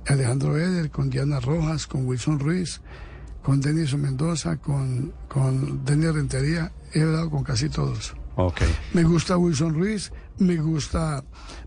Alejandro 0.07 0.59
Eder, 0.59 0.91
con 0.91 1.11
Diana 1.11 1.41
Rojas, 1.41 1.87
con 1.87 2.07
Wilson 2.07 2.39
Ruiz, 2.39 2.81
con 3.43 3.61
Denis 3.61 3.95
Mendoza, 3.97 4.57
con, 4.57 5.13
con 5.29 5.85
Denis 5.85 6.15
Rentería. 6.15 6.73
He 6.93 7.03
hablado 7.03 7.31
con 7.31 7.45
casi 7.45 7.69
todos. 7.69 8.15
Ok. 8.37 8.63
Me 8.95 9.03
gusta 9.03 9.37
Wilson 9.37 9.75
Ruiz, 9.75 10.13
me 10.39 10.57
gusta, 10.57 11.25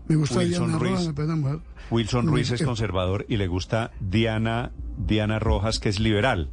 me 0.08 0.16
gusta 0.16 0.38
Wilson 0.38 0.66
Diana 0.66 0.78
Ruiz. 0.78 1.06
Rojas, 1.06 1.28
me 1.28 1.36
mujer. 1.36 1.60
Wilson 1.90 2.26
Ruiz 2.26 2.50
es 2.50 2.60
eh, 2.60 2.64
conservador 2.64 3.26
y 3.28 3.36
le 3.36 3.46
gusta 3.46 3.92
Diana, 4.00 4.72
Diana 4.98 5.38
Rojas, 5.38 5.78
que 5.78 5.88
es 5.88 6.00
liberal. 6.00 6.50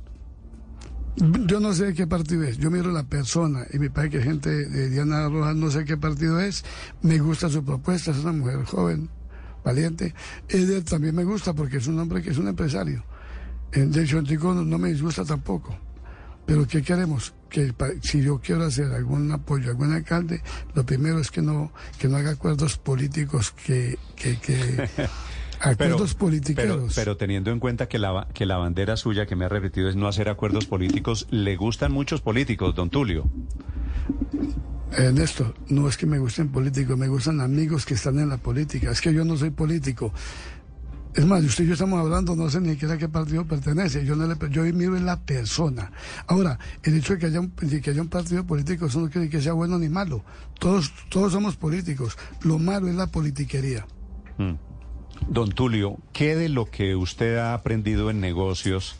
Yo 1.15 1.59
no 1.59 1.73
sé 1.73 1.93
qué 1.93 2.07
partido 2.07 2.43
es, 2.43 2.57
yo 2.57 2.71
miro 2.71 2.91
la 2.91 3.03
persona 3.03 3.67
y 3.71 3.77
me 3.77 3.91
parece 3.91 4.17
que 4.17 4.23
gente 4.23 4.49
de 4.49 4.89
Diana 4.89 5.29
Rojas 5.29 5.55
no 5.55 5.69
sé 5.69 5.85
qué 5.85 5.95
partido 5.95 6.39
es, 6.39 6.65
me 7.03 7.19
gusta 7.19 7.49
su 7.49 7.63
propuesta, 7.63 8.11
es 8.11 8.17
una 8.17 8.31
mujer 8.31 8.63
joven, 8.65 9.09
valiente. 9.63 10.15
Eder 10.49 10.83
también 10.83 11.15
me 11.15 11.23
gusta 11.23 11.53
porque 11.53 11.77
es 11.77 11.87
un 11.87 11.99
hombre 11.99 12.21
que 12.23 12.31
es 12.31 12.37
un 12.37 12.47
empresario. 12.47 13.03
De 13.71 14.03
hecho, 14.03 14.17
Antico 14.17 14.53
no, 14.53 14.63
no 14.63 14.77
me 14.77 14.89
disgusta 14.89 15.23
tampoco. 15.23 15.77
Pero 16.45 16.67
¿qué 16.67 16.81
queremos? 16.81 17.33
Que 17.49 17.73
si 18.01 18.21
yo 18.21 18.39
quiero 18.39 18.65
hacer 18.65 18.91
algún 18.91 19.31
apoyo 19.31 19.67
a 19.67 19.71
algún 19.71 19.93
alcalde, 19.93 20.41
lo 20.73 20.85
primero 20.85 21.19
es 21.19 21.31
que 21.31 21.41
no, 21.41 21.71
que 21.97 22.07
no 22.07 22.17
haga 22.17 22.31
acuerdos 22.31 22.77
políticos 22.77 23.51
que, 23.51 23.97
que, 24.15 24.39
que 24.39 24.89
acuerdos 25.63 26.13
pero, 26.13 26.19
politiqueros. 26.19 26.93
pero 26.95 27.17
teniendo 27.17 27.51
en 27.51 27.59
cuenta 27.59 27.87
que 27.87 27.97
la, 27.99 28.27
que 28.33 28.45
la 28.45 28.57
bandera 28.57 28.97
suya 28.97 29.25
que 29.25 29.35
me 29.35 29.45
ha 29.45 29.49
repetido 29.49 29.89
es 29.89 29.95
no 29.95 30.07
hacer 30.07 30.29
acuerdos 30.29 30.65
políticos, 30.65 31.27
le 31.31 31.55
gustan 31.55 31.91
muchos 31.91 32.21
políticos, 32.21 32.75
don 32.75 32.89
Tulio. 32.89 33.29
Ernesto, 34.91 35.53
no 35.69 35.87
es 35.87 35.97
que 35.97 36.05
me 36.05 36.19
gusten 36.19 36.49
políticos, 36.49 36.97
me 36.97 37.07
gustan 37.07 37.41
amigos 37.41 37.85
que 37.85 37.95
están 37.95 38.19
en 38.19 38.29
la 38.29 38.37
política. 38.37 38.91
Es 38.91 39.01
que 39.01 39.13
yo 39.13 39.25
no 39.25 39.37
soy 39.37 39.49
político. 39.49 40.13
Es 41.15 41.25
más, 41.25 41.43
usted 41.43 41.63
y 41.63 41.67
yo 41.67 41.73
estamos 41.73 41.99
hablando, 41.99 42.35
no 42.35 42.49
sé 42.49 42.59
ni 42.59 42.71
siquiera 42.71 42.95
a 42.95 42.97
qué 42.97 43.07
partido 43.07 43.45
pertenece. 43.45 44.03
Yo 44.03 44.15
no 44.15 44.27
le, 44.27 44.35
yo 44.49 44.63
miro 44.63 44.97
en 44.97 45.05
la 45.05 45.19
persona. 45.19 45.91
Ahora, 46.27 46.57
el 46.81 46.97
hecho 46.97 47.13
de 47.13 47.19
que 47.19 47.25
haya 47.27 47.39
un, 47.39 47.53
de 47.55 47.81
que 47.81 47.91
haya 47.91 48.01
un 48.01 48.07
partido 48.07 48.45
político, 48.45 48.87
eso 48.87 48.99
no 48.99 49.05
quiere 49.07 49.27
decir 49.27 49.39
que 49.39 49.43
sea 49.43 49.53
bueno 49.53 49.77
ni 49.77 49.89
malo. 49.89 50.23
Todos, 50.59 50.91
todos 51.09 51.31
somos 51.31 51.55
políticos. 51.55 52.17
Lo 52.43 52.57
malo 52.57 52.87
es 52.87 52.95
la 52.95 53.07
politiquería. 53.07 53.85
Mm. 54.37 54.53
Don 55.29 55.49
Tulio, 55.49 55.97
¿qué 56.11 56.35
de 56.35 56.49
lo 56.49 56.69
que 56.69 56.95
usted 56.95 57.37
ha 57.37 57.53
aprendido 57.53 58.09
en 58.09 58.19
negocios, 58.19 58.95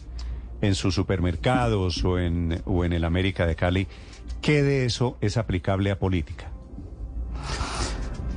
en 0.62 0.76
sus 0.76 0.96
supermercados 0.96 2.04
o 2.04 2.20
en, 2.20 2.62
o 2.66 2.86
en 2.86 2.94
el 2.94 3.04
América 3.04 3.46
de 3.46 3.56
Cali, 3.56 3.88
qué 4.42 4.64
de 4.64 4.86
eso 4.86 5.18
es 5.22 5.38
aplicable 5.38 5.92
a 5.92 6.00
política? 6.00 6.50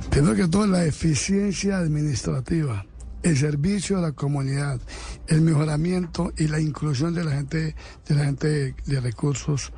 Primero 0.09 0.35
que 0.35 0.47
todo, 0.47 0.65
la 0.67 0.85
eficiencia 0.85 1.77
administrativa, 1.77 2.85
el 3.23 3.37
servicio 3.37 3.97
a 3.97 4.01
la 4.01 4.11
comunidad, 4.13 4.79
el 5.27 5.41
mejoramiento 5.41 6.33
y 6.37 6.47
la 6.47 6.59
inclusión 6.59 7.13
de 7.13 7.23
la 7.23 7.31
gente, 7.31 7.75
de 8.07 8.15
la 8.15 8.25
gente 8.25 8.75
de 8.85 8.99
recursos 9.01 9.71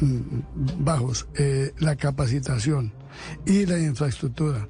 mm, 0.00 0.84
bajos, 0.84 1.26
eh, 1.34 1.72
la 1.78 1.96
capacitación 1.96 2.92
y 3.44 3.66
la 3.66 3.78
infraestructura. 3.78 4.68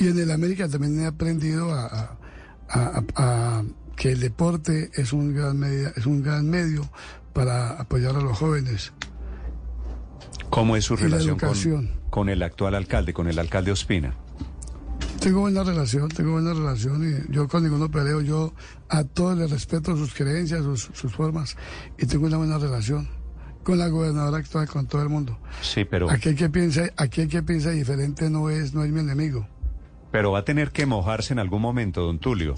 Y 0.00 0.08
en 0.08 0.18
el 0.18 0.30
América 0.30 0.66
también 0.66 0.98
he 1.00 1.06
aprendido 1.06 1.72
a, 1.74 1.84
a- 1.86 2.16
a- 2.70 3.04
a- 3.16 3.62
que 3.96 4.12
el 4.12 4.20
deporte 4.20 4.90
es 4.94 5.12
un 5.12 5.34
gran 5.34 5.58
media- 5.58 5.92
es 5.94 6.06
un 6.06 6.22
gran 6.22 6.48
medio 6.48 6.88
para 7.34 7.72
apoyar 7.78 8.16
a 8.16 8.20
los 8.20 8.38
jóvenes. 8.38 8.92
¿Cómo 10.48 10.74
es 10.76 10.86
su 10.86 10.96
relación 10.96 11.38
con 12.08 12.28
el 12.30 12.42
actual 12.42 12.74
alcalde, 12.74 13.12
con 13.12 13.28
el 13.28 13.38
alcalde 13.38 13.72
Ospina? 13.72 14.14
Tengo 15.20 15.40
buena 15.40 15.62
relación, 15.62 16.08
tengo 16.08 16.32
buena 16.32 16.54
relación 16.54 17.04
y 17.06 17.30
yo 17.32 17.46
con 17.46 17.62
ninguno 17.62 17.90
peleo, 17.90 18.22
yo 18.22 18.54
a 18.88 19.04
todos 19.04 19.36
les 19.36 19.50
respeto 19.50 19.94
sus 19.96 20.14
creencias, 20.14 20.62
sus, 20.64 20.88
sus 20.94 21.12
formas 21.12 21.56
y 21.98 22.06
tengo 22.06 22.26
una 22.26 22.38
buena 22.38 22.56
relación 22.56 23.06
con 23.62 23.78
la 23.78 23.88
gobernadora 23.88 24.38
actual, 24.38 24.66
con 24.66 24.86
todo 24.86 25.02
el 25.02 25.10
mundo. 25.10 25.38
Sí, 25.60 25.84
pero, 25.84 26.10
Aquel 26.10 26.34
que 26.36 26.48
piensa, 26.48 26.88
aquel 26.96 27.28
que 27.28 27.42
piensa 27.42 27.68
diferente 27.70 28.30
no 28.30 28.48
es, 28.48 28.72
no 28.72 28.82
es 28.82 28.90
mi 28.90 29.00
enemigo. 29.00 29.46
Pero 30.10 30.32
va 30.32 30.40
a 30.40 30.44
tener 30.44 30.70
que 30.70 30.86
mojarse 30.86 31.32
en 31.32 31.38
algún 31.38 31.62
momento, 31.62 32.02
don 32.02 32.18
Tulio. 32.18 32.54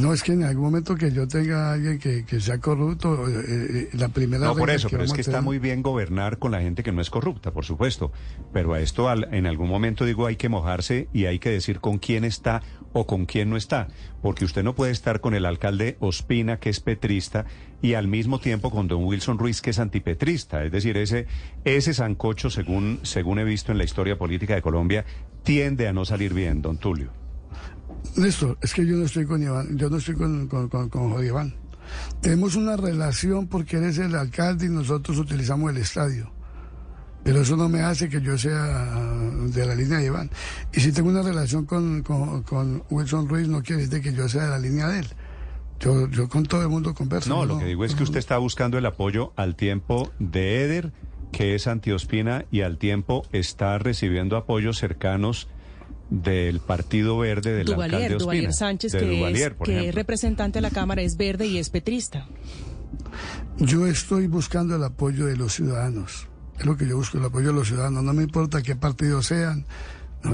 No 0.00 0.12
es 0.12 0.24
que 0.24 0.32
en 0.32 0.42
algún 0.42 0.64
momento 0.64 0.96
que 0.96 1.12
yo 1.12 1.28
tenga 1.28 1.70
a 1.70 1.74
alguien 1.74 2.00
que, 2.00 2.24
que 2.24 2.40
sea 2.40 2.58
corrupto, 2.58 3.28
eh, 3.28 3.44
eh, 3.46 3.88
la 3.92 4.08
primera 4.08 4.46
No 4.46 4.56
por 4.56 4.70
eso, 4.70 4.88
pero 4.90 5.04
es 5.04 5.12
que 5.12 5.20
está 5.20 5.40
muy 5.40 5.60
bien 5.60 5.82
gobernar 5.82 6.38
con 6.38 6.50
la 6.50 6.60
gente 6.60 6.82
que 6.82 6.90
no 6.90 7.00
es 7.00 7.10
corrupta, 7.10 7.52
por 7.52 7.64
supuesto. 7.64 8.10
Pero 8.52 8.72
a 8.74 8.80
esto 8.80 9.08
al- 9.08 9.32
en 9.32 9.46
algún 9.46 9.68
momento 9.68 10.04
digo 10.04 10.26
hay 10.26 10.34
que 10.34 10.48
mojarse 10.48 11.08
y 11.12 11.26
hay 11.26 11.38
que 11.38 11.50
decir 11.50 11.78
con 11.78 11.98
quién 11.98 12.24
está 12.24 12.60
o 12.94 13.06
con 13.06 13.26
quién 13.26 13.50
no 13.50 13.58
está. 13.58 13.88
Porque 14.22 14.46
usted 14.46 14.62
no 14.62 14.74
puede 14.74 14.92
estar 14.92 15.20
con 15.20 15.34
el 15.34 15.44
alcalde 15.44 15.98
Ospina, 16.00 16.58
que 16.58 16.70
es 16.70 16.80
petrista, 16.80 17.44
y 17.82 17.92
al 17.92 18.08
mismo 18.08 18.38
tiempo 18.38 18.70
con 18.70 18.88
don 18.88 19.04
Wilson 19.04 19.38
Ruiz, 19.38 19.60
que 19.60 19.70
es 19.70 19.78
antipetrista. 19.78 20.64
Es 20.64 20.72
decir, 20.72 20.96
ese, 20.96 21.26
ese 21.64 21.92
sancocho, 21.92 22.48
según, 22.48 23.00
según 23.02 23.38
he 23.38 23.44
visto 23.44 23.72
en 23.72 23.78
la 23.78 23.84
historia 23.84 24.16
política 24.16 24.54
de 24.54 24.62
Colombia, 24.62 25.04
tiende 25.42 25.86
a 25.86 25.92
no 25.92 26.06
salir 26.06 26.32
bien, 26.32 26.62
don 26.62 26.78
Tulio. 26.78 27.12
Néstor, 28.16 28.56
es 28.62 28.72
que 28.72 28.86
yo 28.86 28.96
no 28.96 29.04
estoy 29.04 29.26
con 29.26 29.42
Iván, 29.42 29.76
yo 29.76 29.90
no 29.90 29.98
estoy 29.98 30.14
con, 30.14 30.48
con, 30.48 30.68
con, 30.68 30.88
con 30.88 31.24
Iván. 31.24 31.54
Tenemos 32.20 32.56
una 32.56 32.76
relación 32.76 33.48
porque 33.48 33.76
él 33.76 33.84
es 33.84 33.98
el 33.98 34.14
alcalde 34.14 34.66
y 34.66 34.68
nosotros 34.70 35.18
utilizamos 35.18 35.70
el 35.70 35.78
estadio. 35.78 36.33
Pero 37.24 37.40
eso 37.40 37.56
no 37.56 37.70
me 37.70 37.80
hace 37.80 38.10
que 38.10 38.20
yo 38.20 38.36
sea 38.36 39.02
de 39.46 39.66
la 39.66 39.74
línea 39.74 39.98
de 39.98 40.06
Iván. 40.06 40.30
Y 40.74 40.80
si 40.80 40.92
tengo 40.92 41.08
una 41.08 41.22
relación 41.22 41.64
con, 41.64 42.02
con, 42.02 42.84
Wilson 42.90 43.28
Ruiz, 43.28 43.48
no 43.48 43.62
quiere 43.62 43.86
decir 43.86 44.02
que 44.02 44.12
yo 44.12 44.28
sea 44.28 44.44
de 44.44 44.50
la 44.50 44.58
línea 44.58 44.88
de 44.88 45.00
él. 45.00 45.06
Yo, 45.80 46.08
yo 46.10 46.28
con 46.28 46.44
todo 46.44 46.62
el 46.62 46.68
mundo 46.68 46.94
converso. 46.94 47.30
No, 47.30 47.46
lo 47.46 47.58
que 47.58 47.64
digo 47.64 47.84
es 47.86 47.94
que 47.94 48.02
usted 48.02 48.18
está 48.18 48.36
buscando 48.36 48.76
el 48.76 48.84
apoyo 48.84 49.32
al 49.36 49.56
tiempo 49.56 50.12
de 50.18 50.64
Eder, 50.64 50.92
que 51.32 51.54
es 51.54 51.66
antiospina, 51.66 52.44
y 52.50 52.60
al 52.60 52.76
tiempo 52.76 53.24
está 53.32 53.78
recibiendo 53.78 54.36
apoyos 54.36 54.78
cercanos 54.78 55.48
del 56.10 56.60
Partido 56.60 57.18
Verde 57.18 57.54
del 57.54 57.66
Duvalier, 57.66 57.94
alcalde 57.94 58.06
Ospina, 58.16 58.18
Duvalier 58.18 58.52
Sánchez, 58.52 58.92
que, 58.92 59.30
es, 59.30 59.52
que 59.64 59.88
es 59.88 59.94
representante 59.94 60.58
de 60.58 60.60
la 60.60 60.70
Cámara, 60.70 61.00
es 61.00 61.16
verde 61.16 61.46
y 61.46 61.56
es 61.56 61.70
petrista. 61.70 62.28
Yo 63.56 63.86
estoy 63.86 64.26
buscando 64.26 64.76
el 64.76 64.84
apoyo 64.84 65.24
de 65.24 65.36
los 65.36 65.54
ciudadanos. 65.54 66.28
Es 66.58 66.66
lo 66.66 66.76
que 66.76 66.86
yo 66.86 66.96
busco, 66.96 67.18
el 67.18 67.24
apoyo 67.24 67.48
de 67.48 67.54
los 67.54 67.68
ciudadanos. 67.68 68.04
No 68.04 68.12
me 68.12 68.22
importa 68.22 68.62
qué 68.62 68.76
partido 68.76 69.22
sean, 69.22 69.66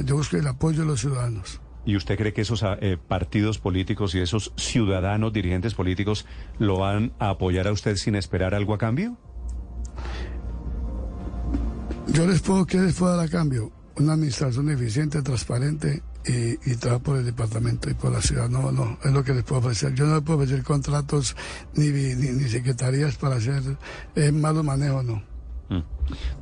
yo 0.05 0.17
busco 0.17 0.37
el 0.37 0.47
apoyo 0.47 0.81
de 0.81 0.87
los 0.87 1.01
ciudadanos. 1.01 1.61
¿Y 1.85 1.97
usted 1.97 2.17
cree 2.19 2.33
que 2.33 2.43
esos 2.43 2.63
eh, 2.65 2.99
partidos 3.09 3.59
políticos 3.59 4.15
y 4.15 4.21
esos 4.21 4.53
ciudadanos, 4.57 5.33
dirigentes 5.33 5.75
políticos, 5.75 6.27
lo 6.59 6.79
van 6.79 7.13
a 7.19 7.31
apoyar 7.31 7.67
a 7.67 7.73
usted 7.73 7.97
sin 7.97 8.15
esperar 8.15 8.55
algo 8.55 8.75
a 8.75 8.79
cambio? 8.79 9.17
Yo 12.09 12.27
les 12.27 12.41
puedo, 12.41 12.67
¿qué 12.67 12.79
les 12.79 12.95
puedo 12.95 13.17
dar 13.17 13.27
a 13.27 13.31
cambio? 13.31 13.73
Una 13.97 14.13
administración 14.13 14.69
eficiente, 14.71 15.23
transparente 15.23 16.03
y, 16.27 16.71
y 16.71 16.77
trabajar 16.77 17.03
por 17.03 17.17
el 17.17 17.25
departamento 17.25 17.89
y 17.89 17.95
por 17.95 18.13
la 18.13 18.21
ciudad. 18.21 18.49
No, 18.49 18.71
no, 18.73 18.99
es 19.03 19.13
lo 19.13 19.25
que 19.25 19.33
les 19.33 19.45
puedo 19.45 19.61
ofrecer. 19.61 19.95
Yo 19.95 20.07
no 20.07 20.17
les 20.17 20.23
puedo 20.23 20.41
ofrecer 20.41 20.63
contratos 20.63 21.35
ni, 21.75 21.89
ni, 21.89 22.49
secretarías 22.49 23.17
para 23.17 23.37
hacer 23.37 23.63
eh, 24.17 24.33
malos 24.33 24.65
manejos, 24.65 25.05
no. 25.05 25.30
Mm. 25.71 25.83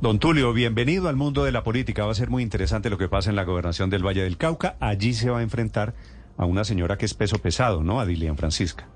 Don 0.01 0.19
Tulio, 0.19 0.51
bienvenido 0.53 1.07
al 1.07 1.15
mundo 1.15 1.43
de 1.43 1.51
la 1.51 1.63
política. 1.63 2.05
Va 2.05 2.11
a 2.11 2.15
ser 2.15 2.29
muy 2.29 2.43
interesante 2.43 2.89
lo 2.89 2.97
que 2.97 3.07
pasa 3.07 3.29
en 3.29 3.35
la 3.35 3.43
gobernación 3.43 3.89
del 3.89 4.05
Valle 4.05 4.23
del 4.23 4.37
Cauca. 4.37 4.75
Allí 4.79 5.13
se 5.13 5.29
va 5.29 5.39
a 5.39 5.43
enfrentar 5.43 5.93
a 6.35 6.45
una 6.45 6.63
señora 6.63 6.97
que 6.97 7.05
es 7.05 7.13
peso 7.13 7.37
pesado, 7.37 7.83
¿no? 7.83 7.99
A 7.99 8.05
Dilian 8.05 8.37
Francisca. 8.37 8.87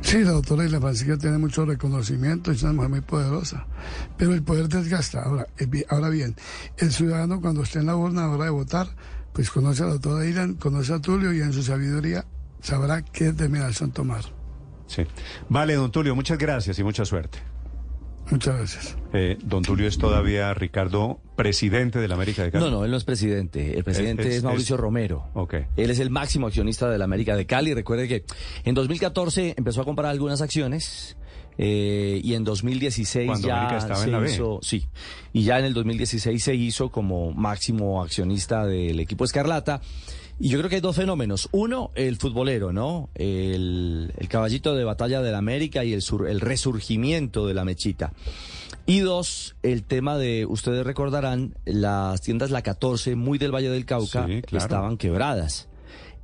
Sí, 0.00 0.22
la 0.22 0.32
doctora 0.32 0.62
Dilian 0.62 0.80
Francisca 0.80 1.18
tiene 1.18 1.38
mucho 1.38 1.64
reconocimiento, 1.64 2.52
es 2.52 2.62
una 2.62 2.74
mujer 2.74 2.90
muy 2.90 3.00
poderosa, 3.00 3.66
pero 4.16 4.32
el 4.32 4.42
poder 4.42 4.68
desgasta. 4.68 5.22
Ahora, 5.22 5.48
eh, 5.58 5.86
ahora 5.88 6.10
bien, 6.10 6.36
el 6.76 6.92
ciudadano 6.92 7.40
cuando 7.40 7.62
esté 7.62 7.80
en 7.80 7.86
la 7.86 7.96
urna 7.96 8.24
a 8.24 8.28
la 8.28 8.34
hora 8.34 8.44
de 8.44 8.50
votar, 8.50 8.88
pues 9.32 9.50
conoce 9.50 9.82
a 9.82 9.86
la 9.86 9.92
doctora 9.94 10.20
Dilian, 10.20 10.54
conoce 10.54 10.92
a 10.92 11.00
Tulio 11.00 11.32
y 11.32 11.40
en 11.40 11.52
su 11.52 11.62
sabiduría 11.62 12.26
sabrá 12.60 13.02
qué 13.02 13.24
determinación 13.24 13.90
tomar. 13.90 14.24
Sí. 14.86 15.04
Vale, 15.48 15.74
don 15.74 15.90
Tulio, 15.90 16.14
muchas 16.14 16.38
gracias 16.38 16.78
y 16.78 16.84
mucha 16.84 17.04
suerte. 17.04 17.53
Muchas 18.30 18.56
gracias. 18.56 18.96
Eh, 19.12 19.36
don 19.42 19.62
Tulio 19.62 19.86
es 19.86 19.98
todavía, 19.98 20.52
Ricardo, 20.54 21.20
presidente 21.36 21.98
de 21.98 22.08
la 22.08 22.14
América 22.14 22.42
de 22.42 22.50
Cali. 22.50 22.64
No, 22.64 22.70
no, 22.70 22.84
él 22.84 22.90
no 22.90 22.96
es 22.96 23.04
presidente. 23.04 23.76
El 23.76 23.84
presidente 23.84 24.34
es, 24.34 24.42
Mauricio 24.42 24.76
Romero. 24.76 25.28
Okay. 25.34 25.66
Él 25.76 25.90
es 25.90 25.98
el 25.98 26.10
máximo 26.10 26.46
accionista 26.46 26.88
de 26.88 26.98
la 26.98 27.04
América 27.04 27.36
de 27.36 27.46
Cali. 27.46 27.74
Recuerde 27.74 28.08
que 28.08 28.24
en 28.64 28.74
2014 28.74 29.54
empezó 29.56 29.82
a 29.82 29.84
comprar 29.84 30.10
algunas 30.10 30.40
acciones. 30.40 31.16
Eh, 31.56 32.20
y 32.24 32.34
en 32.34 32.42
2016 32.42 33.40
ya 33.40 33.78
se 33.80 34.10
hizo, 34.10 34.58
sí, 34.60 34.88
y 35.32 35.44
ya 35.44 35.60
en 35.60 35.66
el 35.66 35.72
2016 35.72 36.42
se 36.42 36.54
hizo 36.56 36.90
como 36.90 37.30
máximo 37.30 38.02
accionista 38.02 38.66
del 38.66 38.98
equipo 38.98 39.24
Escarlata. 39.24 39.80
Y 40.40 40.48
yo 40.48 40.58
creo 40.58 40.68
que 40.68 40.76
hay 40.76 40.80
dos 40.80 40.96
fenómenos. 40.96 41.48
Uno, 41.52 41.90
el 41.94 42.16
futbolero, 42.16 42.72
¿no? 42.72 43.08
El, 43.14 44.12
caballito 44.28 44.74
de 44.74 44.84
batalla 44.84 45.22
de 45.22 45.30
la 45.30 45.38
América 45.38 45.84
y 45.84 45.92
el, 45.92 46.02
el 46.28 46.40
resurgimiento 46.40 47.46
de 47.46 47.54
la 47.54 47.64
mechita. 47.64 48.12
Y 48.86 49.00
dos, 49.00 49.56
el 49.62 49.84
tema 49.84 50.18
de, 50.18 50.44
ustedes 50.46 50.84
recordarán, 50.84 51.54
las 51.64 52.20
tiendas 52.20 52.50
La 52.50 52.62
14, 52.62 53.16
muy 53.16 53.38
del 53.38 53.54
Valle 53.54 53.70
del 53.70 53.86
Cauca, 53.86 54.26
estaban 54.28 54.98
quebradas. 54.98 55.68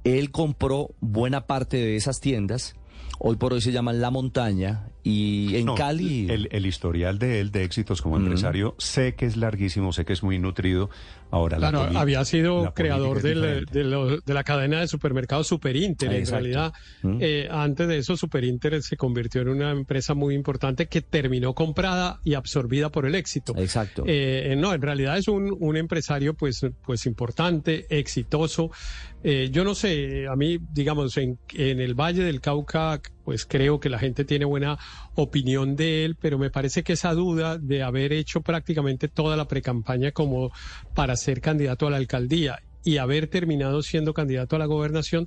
Él 0.05 0.31
compró 0.31 0.91
buena 1.01 1.47
parte 1.47 1.77
de 1.77 1.97
esas 1.97 2.21
tiendas 2.21 2.75
hoy 3.23 3.37
por 3.37 3.53
hoy 3.53 3.61
se 3.61 3.71
llaman 3.71 4.01
La 4.01 4.11
Montaña 4.11 4.89
y 5.03 5.57
en 5.57 5.75
Cali... 5.75 6.29
El, 6.31 6.67
historial 6.67 7.19
de 7.19 7.41
él 7.41 7.51
de 7.51 7.65
éxitos 7.65 8.03
como 8.03 8.17
empresario 8.17 8.75
sé 8.79 9.15
que 9.15 9.27
es 9.27 9.37
larguísimo, 9.37 9.93
sé 9.93 10.05
que 10.05 10.13
es 10.13 10.23
muy 10.23 10.39
nutrido. 10.39 10.91
Ahora, 11.33 11.59
claro, 11.59 11.89
había 11.97 12.25
sido 12.25 12.73
creador 12.75 13.23
de, 13.23 13.65
la 14.27 14.45
cadena 14.45 14.81
de 14.81 14.89
supermercados 14.89 15.47
Superinter. 15.47 16.13
en 16.13 16.27
realidad, 16.27 16.73
eh, 17.21 17.49
antes 17.51 17.87
de 17.87 17.99
eso, 17.99 18.17
Superinter 18.17 18.83
se 18.83 18.97
convirtió 18.97 19.43
en 19.43 19.49
una 19.49 19.71
empresa 19.71 20.15
muy 20.15 20.35
importante 20.35 20.87
que 20.87 21.03
terminó 21.03 21.55
comprada 21.55 22.21
y 22.25 22.35
absorbida 22.35 22.91
por 22.91 23.07
el 23.07 23.15
éxito. 23.15 23.55
Exacto. 23.57 24.05
Eh, 24.07 24.55
no, 24.59 24.75
en 24.75 24.83
realidad 24.83 25.19
es 25.19 25.29
un, 25.29 25.57
un 25.59 25.77
empresario 25.77 26.35
pues, 26.35 26.67
pues 26.85 27.07
importante, 27.07 27.87
exitoso. 27.91 28.71
Eh, 29.23 29.51
yo 29.53 29.65
no 29.65 29.75
sé, 29.75 30.27
a 30.29 30.35
mí, 30.35 30.59
digamos, 30.73 31.17
en, 31.19 31.39
en, 31.53 31.81
el 31.81 31.95
Valle 31.95 32.25
del 32.25 32.41
Cauca, 32.41 33.01
pues 33.25 33.47
creo 33.47 33.81
que 33.81 33.89
la 33.89 33.99
gente 33.99 34.25
tiene 34.25 34.45
buena 34.45 34.79
opinión 35.15 35.77
de 35.77 36.05
él, 36.05 36.17
pero 36.21 36.39
me 36.39 36.51
parece 36.51 36.83
que 36.83 36.95
esa 36.95 37.15
duda 37.15 37.59
de 37.59 37.83
haber 37.83 38.13
hecho 38.13 38.41
prácticamente 38.41 39.09
toda 39.09 39.37
la 39.37 39.47
precampaña 39.47 40.13
como 40.13 40.53
para 40.95 41.17
ser 41.17 41.41
candidato 41.41 41.87
a 41.87 41.91
la 41.91 41.97
alcaldía 41.97 42.61
y 42.85 42.97
haber 42.97 43.29
terminado 43.29 43.83
siendo 43.83 44.15
candidato 44.15 44.57
a 44.57 44.59
la 44.59 44.67
gobernación, 44.67 45.27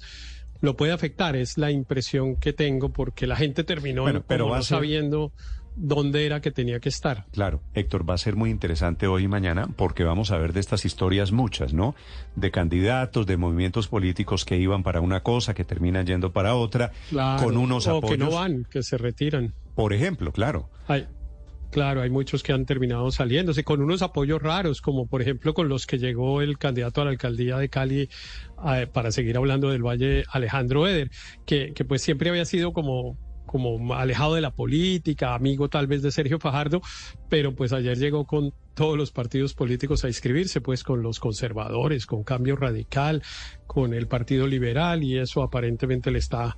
lo 0.61 0.76
puede 0.76 0.93
afectar. 0.93 1.35
Es 1.35 1.58
la 1.58 1.72
impresión 1.72 2.38
que 2.38 2.53
tengo 2.53 2.90
porque 2.90 3.27
la 3.27 3.35
gente 3.35 3.63
terminó 3.63 4.06
pero 4.27 4.47
no 4.49 4.63
sabiendo 4.63 5.31
dónde 5.75 6.25
era 6.25 6.41
que 6.41 6.51
tenía 6.51 6.79
que 6.79 6.89
estar. 6.89 7.25
Claro, 7.31 7.61
Héctor, 7.73 8.09
va 8.09 8.13
a 8.13 8.17
ser 8.17 8.35
muy 8.35 8.49
interesante 8.49 9.07
hoy 9.07 9.23
y 9.23 9.27
mañana 9.27 9.67
porque 9.75 10.03
vamos 10.03 10.31
a 10.31 10.38
ver 10.38 10.53
de 10.53 10.59
estas 10.59 10.85
historias 10.85 11.31
muchas, 11.31 11.73
¿no? 11.73 11.95
De 12.35 12.51
candidatos, 12.51 13.25
de 13.25 13.38
movimientos 13.38 13.88
políticos 13.88 14.45
que 14.45 14.57
iban 14.57 14.83
para 14.83 15.01
una 15.01 15.22
cosa, 15.22 15.53
que 15.53 15.63
terminan 15.63 16.06
yendo 16.06 16.31
para 16.31 16.56
otra, 16.56 16.91
con 17.39 17.57
unos 17.57 17.88
o 17.88 17.97
apoyos. 17.97 18.11
que 18.11 18.17
no 18.17 18.31
van, 18.31 18.65
que 18.69 18.83
se 18.83 18.97
retiran. 18.97 19.53
Por 19.75 19.93
ejemplo, 19.93 20.31
claro. 20.31 20.69
Hay, 20.88 21.07
claro, 21.72 22.01
hay 22.01 22.09
muchos 22.09 22.43
que 22.43 22.53
han 22.53 22.65
terminado 22.65 23.11
saliéndose 23.11 23.63
con 23.63 23.81
unos 23.81 24.01
apoyos 24.01 24.41
raros, 24.41 24.81
como 24.81 25.07
por 25.07 25.22
ejemplo 25.22 25.53
con 25.53 25.69
los 25.69 25.88
que 25.88 25.97
llegó 25.97 26.41
el 26.41 26.57
candidato 26.57 27.01
a 27.01 27.06
la 27.06 27.11
alcaldía 27.11 27.57
de 27.57 27.69
Cali, 27.69 28.09
eh, 28.65 28.88
para 28.91 29.11
seguir 29.11 29.38
hablando 29.38 29.69
del 29.69 29.83
Valle, 29.83 30.23
Alejandro 30.31 30.88
Eder, 30.88 31.09
que, 31.45 31.73
que 31.73 31.83
pues 31.85 32.01
siempre 32.01 32.29
había 32.29 32.45
sido 32.45 32.73
como 32.73 33.17
como 33.53 33.93
alejado 33.93 34.33
de 34.33 34.41
la 34.41 34.49
política, 34.49 35.35
amigo 35.35 35.69
tal 35.69 35.85
vez 35.85 36.01
de 36.01 36.11
Sergio 36.11 36.39
Fajardo, 36.39 36.81
pero 37.29 37.53
pues 37.53 37.71
ayer 37.71 37.99
llegó 37.99 38.25
con 38.25 38.51
todos 38.73 38.97
los 38.97 39.11
partidos 39.11 39.53
políticos 39.53 40.03
a 40.03 40.07
inscribirse, 40.07 40.59
pues 40.59 40.83
con 40.83 41.03
los 41.03 41.19
conservadores, 41.19 42.07
con 42.07 42.23
Cambio 42.23 42.55
Radical, 42.55 43.21
con 43.67 43.93
el 43.93 44.07
Partido 44.07 44.47
Liberal 44.47 45.03
y 45.03 45.19
eso 45.19 45.43
aparentemente 45.43 46.09
le 46.09 46.17
está 46.17 46.57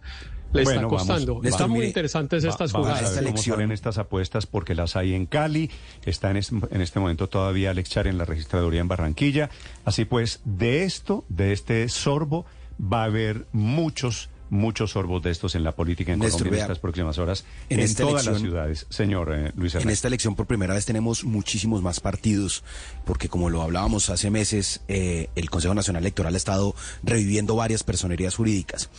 le 0.53 0.61
está 0.61 0.83
costando. 0.83 1.41
Están 1.43 1.69
muy 1.69 1.85
interesantes 1.85 2.45
estas 2.45 2.71
jugadas. 2.71 3.01
Vamos 3.01 3.17
a 3.17 3.21
ver 3.21 3.31
cómo 3.33 3.43
salen 3.43 3.71
estas 3.73 3.97
apuestas 3.97 4.45
porque 4.45 4.73
las 4.73 4.95
hay 4.95 5.15
en 5.15 5.25
Cali, 5.25 5.69
está 6.05 6.31
en 6.31 6.37
este, 6.37 6.55
en 6.71 6.79
este 6.79 7.01
momento 7.01 7.27
todavía 7.27 7.71
Alex 7.71 7.89
Char 7.89 8.07
en 8.07 8.17
la 8.17 8.23
registraduría 8.23 8.79
en 8.79 8.87
Barranquilla. 8.87 9.49
Así 9.83 10.05
pues, 10.05 10.39
de 10.45 10.83
esto, 10.83 11.25
de 11.27 11.51
este 11.51 11.89
sorbo, 11.89 12.45
va 12.81 13.01
a 13.01 13.05
haber 13.07 13.47
muchos 13.51 14.29
muchos 14.49 14.91
sorbos 14.91 15.23
de 15.23 15.31
estos 15.31 15.55
en 15.55 15.63
la 15.63 15.73
política 15.73 16.13
en 16.13 16.19
Colombia 16.19 16.47
en 16.47 16.53
estas 16.55 16.79
próximas 16.79 17.17
horas 17.17 17.45
en, 17.69 17.95
todas 17.95 18.25
las 18.25 18.39
ciudades. 18.39 18.85
Señor 18.89 19.33
eh, 19.33 19.51
Luis 19.55 19.75
En 19.75 19.89
esta 19.89 20.07
elección 20.07 20.35
por 20.35 20.45
primera 20.45 20.73
vez 20.73 20.85
tenemos 20.85 21.23
muchísimos 21.23 21.81
más 21.81 21.99
partidos, 21.99 22.63
porque 23.05 23.29
como 23.29 23.49
lo 23.49 23.61
hablábamos 23.61 24.09
hace 24.09 24.29
meses, 24.29 24.81
eh, 24.87 25.29
el 25.35 25.49
Consejo 25.49 25.73
Nacional 25.73 26.03
Electoral 26.03 26.33
ha 26.33 26.37
estado 26.37 26.75
reviviendo 27.03 27.55
varias 27.55 27.83
personerías 27.83 28.35
jurídicas. 28.35 28.89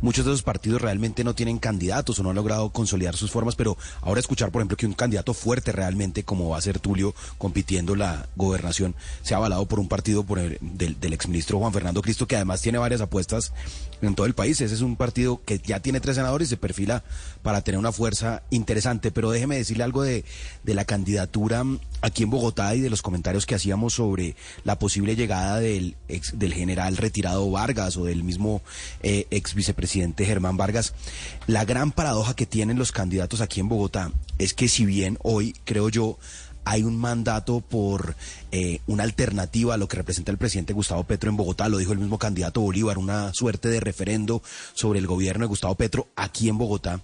Muchos 0.00 0.24
de 0.24 0.32
esos 0.32 0.42
partidos 0.42 0.80
realmente 0.80 1.24
no 1.24 1.34
tienen 1.34 1.58
candidatos 1.58 2.18
o 2.18 2.22
no 2.22 2.30
han 2.30 2.36
logrado 2.36 2.70
consolidar 2.70 3.16
sus 3.16 3.30
formas, 3.30 3.56
pero 3.56 3.76
ahora 4.00 4.20
escuchar, 4.20 4.50
por 4.50 4.60
ejemplo, 4.60 4.76
que 4.76 4.86
un 4.86 4.94
candidato 4.94 5.34
fuerte 5.34 5.72
realmente, 5.72 6.24
como 6.24 6.48
va 6.48 6.58
a 6.58 6.62
ser 6.62 6.78
Tulio, 6.78 7.14
compitiendo 7.38 7.94
la 7.94 8.28
gobernación, 8.36 8.94
se 9.22 9.34
ha 9.34 9.38
avalado 9.38 9.66
por 9.66 9.80
un 9.80 9.88
partido 9.88 10.24
por 10.24 10.38
el, 10.38 10.58
del, 10.60 10.98
del 11.00 11.12
exministro 11.12 11.58
Juan 11.58 11.72
Fernando 11.72 12.02
Cristo, 12.02 12.26
que 12.26 12.36
además 12.36 12.62
tiene 12.62 12.78
varias 12.78 13.00
apuestas 13.00 13.52
en 14.08 14.14
todo 14.14 14.26
el 14.26 14.34
país. 14.34 14.60
Ese 14.60 14.74
es 14.74 14.80
un 14.80 14.96
partido 14.96 15.40
que 15.44 15.58
ya 15.58 15.80
tiene 15.80 16.00
tres 16.00 16.16
senadores 16.16 16.48
y 16.48 16.50
se 16.50 16.56
perfila 16.56 17.02
para 17.42 17.62
tener 17.62 17.78
una 17.78 17.92
fuerza 17.92 18.42
interesante. 18.50 19.10
Pero 19.10 19.30
déjeme 19.30 19.56
decirle 19.56 19.84
algo 19.84 20.02
de, 20.02 20.24
de 20.62 20.74
la 20.74 20.84
candidatura 20.84 21.64
aquí 22.02 22.22
en 22.22 22.30
Bogotá 22.30 22.74
y 22.74 22.80
de 22.80 22.90
los 22.90 23.02
comentarios 23.02 23.46
que 23.46 23.54
hacíamos 23.54 23.94
sobre 23.94 24.36
la 24.64 24.78
posible 24.78 25.16
llegada 25.16 25.60
del, 25.60 25.96
ex, 26.08 26.38
del 26.38 26.52
general 26.52 26.96
retirado 26.96 27.50
Vargas 27.50 27.96
o 27.96 28.04
del 28.04 28.24
mismo 28.24 28.62
eh, 29.02 29.26
ex 29.30 29.54
vicepresidente 29.54 30.26
Germán 30.26 30.56
Vargas. 30.56 30.94
La 31.46 31.64
gran 31.64 31.92
paradoja 31.92 32.34
que 32.34 32.46
tienen 32.46 32.78
los 32.78 32.92
candidatos 32.92 33.40
aquí 33.40 33.60
en 33.60 33.68
Bogotá 33.68 34.12
es 34.38 34.54
que 34.54 34.68
si 34.68 34.84
bien 34.84 35.18
hoy, 35.22 35.54
creo 35.64 35.88
yo, 35.88 36.18
hay 36.64 36.82
un 36.82 36.96
mandato 36.96 37.60
por 37.60 38.16
eh, 38.52 38.80
una 38.86 39.02
alternativa 39.02 39.74
a 39.74 39.76
lo 39.76 39.88
que 39.88 39.96
representa 39.96 40.32
el 40.32 40.38
presidente 40.38 40.72
Gustavo 40.72 41.04
Petro 41.04 41.30
en 41.30 41.36
Bogotá, 41.36 41.68
lo 41.68 41.78
dijo 41.78 41.92
el 41.92 41.98
mismo 41.98 42.18
candidato 42.18 42.60
Bolívar, 42.60 42.98
una 42.98 43.32
suerte 43.34 43.68
de 43.68 43.80
referendo 43.80 44.42
sobre 44.72 44.98
el 44.98 45.06
gobierno 45.06 45.44
de 45.44 45.48
Gustavo 45.48 45.74
Petro 45.74 46.08
aquí 46.16 46.48
en 46.48 46.58
Bogotá. 46.58 47.00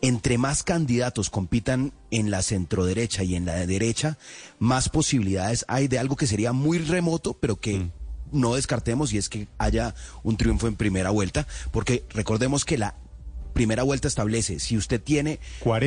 Entre 0.00 0.38
más 0.38 0.62
candidatos 0.62 1.30
compitan 1.30 1.92
en 2.10 2.30
la 2.30 2.42
centroderecha 2.42 3.24
y 3.24 3.34
en 3.34 3.46
la 3.46 3.66
derecha, 3.66 4.18
más 4.58 4.88
posibilidades 4.88 5.64
hay 5.68 5.88
de 5.88 5.98
algo 5.98 6.16
que 6.16 6.26
sería 6.26 6.52
muy 6.52 6.78
remoto, 6.78 7.34
pero 7.34 7.56
que... 7.56 7.78
Mm. 7.78 7.90
No 8.32 8.56
descartemos 8.56 9.12
y 9.12 9.18
es 9.18 9.28
que 9.28 9.46
haya 9.58 9.94
un 10.24 10.36
triunfo 10.36 10.66
en 10.66 10.74
primera 10.74 11.10
vuelta, 11.10 11.46
porque 11.70 12.04
recordemos 12.10 12.64
que 12.64 12.78
la 12.78 12.96
primera 13.54 13.82
vuelta 13.82 14.08
establece, 14.08 14.58
si 14.58 14.76
usted 14.76 15.00
tiene 15.00 15.38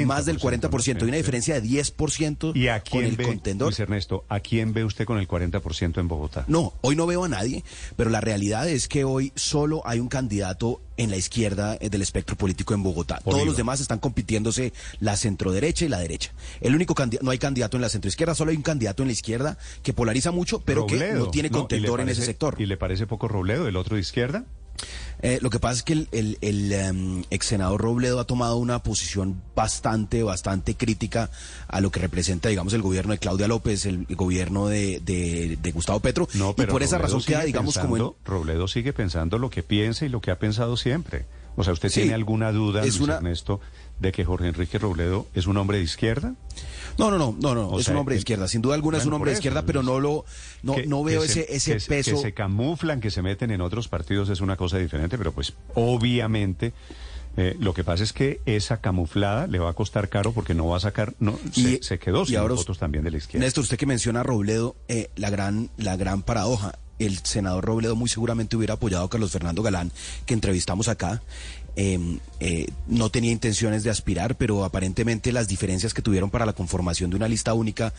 más 0.06 0.26
del 0.26 0.40
40% 0.40 1.02
y 1.02 1.04
una 1.04 1.18
diferencia 1.18 1.60
de 1.60 1.68
10% 1.68 2.56
¿Y 2.56 2.70
a 2.70 2.80
con 2.80 2.92
quién 2.92 3.06
el 3.06 3.16
ve, 3.18 3.24
contendor. 3.26 3.68
Luis 3.68 3.80
Ernesto, 3.80 4.26
a 4.30 4.40
quién 4.40 4.74
ve 4.74 4.84
usted 4.84 5.06
con 5.06 5.20
el 5.20 5.28
40% 5.28 6.00
en 6.00 6.08
Bogotá? 6.08 6.46
No, 6.48 6.74
hoy 6.82 6.96
no 6.96 7.06
veo 7.06 7.26
a 7.26 7.30
nadie, 7.30 7.64
pero 7.96 8.10
la 8.10 8.22
realidad 8.22 8.68
es 8.68 8.88
que 8.88 9.04
hoy 9.04 9.32
solo 9.36 9.82
hay 9.86 10.00
un 10.00 10.08
candidato 10.08 10.82
en 10.96 11.12
la 11.12 11.18
izquierda 11.18 11.78
eh, 11.80 11.90
del 11.90 12.02
espectro 12.02 12.36
político 12.36 12.74
en 12.74 12.82
Bogotá. 12.82 13.22
Todos 13.24 13.46
los 13.46 13.56
demás 13.56 13.80
están 13.80 14.00
compitiéndose 14.00 14.74
la 15.00 15.16
centroderecha 15.16 15.86
y 15.86 15.90
la 15.90 16.00
derecha. 16.00 16.32
El 16.62 16.74
único 16.74 16.96
no 17.22 17.32
hay 17.32 17.38
candidato 17.38 17.78
en 17.78 17.82
la 17.82 17.90
centroizquierda, 17.90 18.34
solo 18.34 18.52
hay 18.52 18.58
un 18.58 18.64
candidato 18.64 19.04
en 19.04 19.08
la 19.08 19.14
izquierda 19.14 19.58
que 19.84 19.94
polariza 19.94 20.32
mucho, 20.32 20.60
pero 20.60 20.88
que 20.88 21.14
no 21.14 21.30
tiene 21.30 21.50
No, 21.50 21.58
¿y 21.58 21.60
le 21.60 21.60
contendor 21.60 22.02
en 22.02 22.10
ese 22.10 22.26
sector. 22.26 22.56
¿Y 22.58 22.66
le 22.66 22.78
parece 22.78 23.06
poco 23.06 23.28
Robledo, 23.28 23.68
el 23.68 23.76
otro 23.76 23.96
de 23.96 24.02
izquierda? 24.02 24.46
Eh, 25.22 25.40
lo 25.42 25.50
que 25.50 25.60
pasa 25.60 25.76
es 25.78 25.84
que 25.84 25.94
el, 25.94 26.08
el, 26.12 26.38
el, 26.42 26.72
em, 26.72 27.24
ex 27.32 27.48
senador 27.48 27.82
Robledo 27.82 28.20
ha 28.20 28.26
tomado 28.26 28.58
una 28.58 28.84
posición 28.84 29.42
bastante, 29.56 30.22
bastante 30.24 30.76
crítica 30.76 31.30
a 31.68 31.82
lo 31.82 31.90
que 31.92 32.00
representa, 32.00 32.50
digamos, 32.50 32.74
el 32.74 32.82
gobierno 32.84 33.14
de 33.14 33.18
Claudia 33.18 33.48
López, 33.48 33.86
el, 33.88 34.06
gobierno 34.10 34.68
de, 34.68 35.00
de- 35.04 35.58
de 35.62 35.72
Gustavo 35.72 36.00
Petro. 36.00 36.28
No, 36.36 36.52
y 36.52 36.54
pero 36.54 36.72
por 36.72 36.84
esa 36.84 36.98
Robledo 36.98 37.18
razón 37.18 37.26
queda, 37.28 37.44
digamos, 37.46 37.78
como 37.80 37.98
en, 37.98 38.04
pensando- 38.04 38.18
Robledo 38.26 38.68
sigue 38.68 38.94
pensando 38.94 39.38
lo 39.40 39.50
que 39.50 39.64
piensa 39.64 40.06
y 40.06 40.10
lo 40.10 40.22
que 40.22 40.30
ha 40.32 40.38
pensado 40.40 40.78
siempre. 40.78 41.26
O 41.56 41.64
sea, 41.64 41.74
¿usted 41.74 41.90
Sí, 41.90 42.02
tiene 42.02 42.14
alguna 42.14 42.52
duda, 42.52 42.82
es 42.84 42.98
Luis 42.98 43.02
una- 43.02 43.16
Ernesto, 43.16 43.60
de 44.00 44.12
que 44.12 44.24
Jorge 44.26 44.48
Enrique 44.48 44.78
Robledo 44.80 45.28
es 45.34 45.48
un 45.48 45.58
hombre 45.58 45.78
de 45.80 45.84
izquierda? 45.84 46.36
No, 46.98 47.12
no, 47.12 47.18
no, 47.18 47.36
no, 47.40 47.54
no, 47.56 47.68
O 47.70 47.80
es 47.80 47.86
sea, 47.86 47.94
un 47.94 48.00
hombre 48.00 48.16
de 48.16 48.20
izquierda. 48.20 48.48
Sin 48.48 48.62
duda 48.62 48.76
alguna 48.76 48.98
es 48.98 49.06
un 49.06 49.14
hombre 49.14 49.32
de 49.32 49.38
izquierda, 49.38 49.64
pero 49.64 49.84
no 49.84 50.00
lo, 50.00 50.26
no, 50.64 50.76
Que- 50.76 50.88
no 50.88 51.04
veo 51.04 51.24
ese, 51.24 51.46
ese 51.50 51.78
que 51.78 51.82
peso. 51.86 52.12
Que 52.16 52.18
se 52.22 52.34
camuflan, 52.34 53.00
que 53.02 53.12
se 53.12 53.22
meten 53.22 53.52
en 53.52 53.62
otros 53.62 53.88
partidos 53.88 54.30
es 54.30 54.42
una 54.42 54.56
cosa 54.58 54.78
diferente, 54.78 55.18
pero 55.18 55.32
pues 55.32 55.54
obviamente 55.76 56.74
eh, 57.38 57.56
lo 57.60 57.74
que 57.76 57.84
pasa 57.84 58.04
es 58.04 58.14
que 58.14 58.42
esa 58.48 58.82
camuflada 58.82 59.46
le 59.46 59.60
va 59.60 59.70
a 59.70 59.74
costar 59.74 60.10
caro 60.10 60.32
porque 60.32 60.56
no 60.56 60.68
va 60.68 60.78
a 60.78 60.80
sacar, 60.80 61.14
no, 61.20 61.38
se, 61.52 61.84
se 61.84 62.00
quedó 62.00 62.24
y 62.24 62.28
sin 62.28 62.38
ahora 62.38 62.56
votos 62.56 62.80
también 62.80 63.04
de 63.04 63.12
la 63.12 63.18
izquierda. 63.18 63.46
Néstor, 63.46 63.64
usted 63.64 63.78
que 63.78 63.86
menciona 63.86 64.22
a 64.22 64.24
Robledo, 64.24 64.76
eh, 64.88 65.10
la 65.16 65.30
gran, 65.30 65.70
la 65.78 65.96
gran 65.98 66.24
paradoja. 66.24 66.80
El 66.98 67.18
senador 67.20 67.64
Robledo 67.64 67.96
muy 67.96 68.10
seguramente 68.10 68.56
hubiera 68.58 68.74
apoyado 68.74 69.04
a 69.06 69.10
Carlos 69.12 69.30
Fernando 69.32 69.62
Galán, 69.62 69.92
que 70.26 70.34
entrevistamos 70.34 70.88
acá. 70.88 71.22
Eh, 71.80 72.18
eh, 72.40 72.72
no 72.88 73.12
tenía 73.12 73.32
intenciones 73.32 73.84
de 73.84 73.92
aspirar, 73.92 74.36
pero 74.36 74.66
aparentemente 74.66 75.32
las 75.32 75.48
diferencias 75.48 75.94
que 75.94 76.02
tuvieron 76.02 76.32
para 76.32 76.48
la 76.48 76.54
conformación 76.54 77.12
de 77.12 77.18
una 77.18 77.28
lista 77.28 77.54
única 77.54 77.94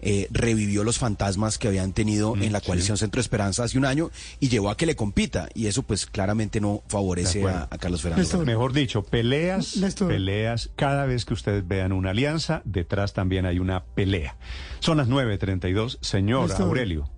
eh, 0.00 0.28
revivió 0.30 0.84
los 0.84 0.98
fantasmas 0.98 1.58
que 1.58 1.66
habían 1.66 1.92
tenido 1.92 2.36
en 2.36 2.52
la 2.52 2.60
coalición 2.60 2.96
Centro 2.98 3.20
Esperanza 3.20 3.64
hace 3.64 3.78
un 3.78 3.84
año 3.84 4.12
y 4.38 4.48
llevó 4.48 4.70
a 4.70 4.76
que 4.76 4.86
le 4.86 4.94
compita. 4.94 5.48
Y 5.54 5.66
eso 5.66 5.82
pues 5.82 6.06
claramente 6.06 6.60
no 6.60 6.84
favorece 6.86 7.44
a, 7.48 7.68
Carlos 7.80 8.02
Fernando 8.02 8.28
Galán. 8.28 8.46
Mejor 8.46 8.72
dicho, 8.72 9.02
peleas, 9.02 9.76
Néstor. 9.76 10.06
peleas. 10.06 10.70
Cada 10.76 11.04
vez 11.06 11.24
que 11.24 11.34
ustedes 11.34 11.66
vean 11.66 11.90
una 11.90 12.10
alianza, 12.10 12.62
detrás 12.64 13.12
también 13.12 13.44
hay 13.44 13.58
una 13.58 13.82
pelea. 13.82 14.36
Son 14.78 14.98
las 14.98 15.08
9.32. 15.08 15.98
Señor 16.00 16.48
Néstor. 16.48 16.68
Aurelio. 16.68 17.10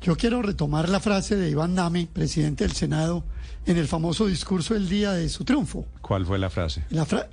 Yo 0.00 0.16
quiero 0.16 0.40
retomar 0.40 0.88
la 0.88 1.00
frase 1.00 1.36
de 1.36 1.50
Iván 1.50 1.74
Name, 1.74 2.08
presidente 2.10 2.64
del 2.64 2.72
Senado, 2.74 3.24
en 3.66 3.76
el 3.76 3.86
famoso 3.88 4.26
discurso 4.26 4.74
el 4.74 4.88
día 4.88 5.12
de 5.12 5.28
su 5.28 5.44
triunfo. 5.44 5.86
¿Cuál 6.00 6.24
fue 6.24 6.38
la 6.38 6.50
frase? 6.50 6.84
La, 6.90 7.04
fra- 7.04 7.28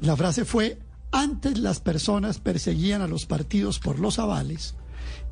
la 0.00 0.16
frase 0.16 0.44
fue, 0.44 0.78
antes 1.10 1.58
las 1.58 1.80
personas 1.80 2.38
perseguían 2.38 3.02
a 3.02 3.06
los 3.08 3.26
partidos 3.26 3.78
por 3.78 3.98
los 3.98 4.18
avales 4.18 4.74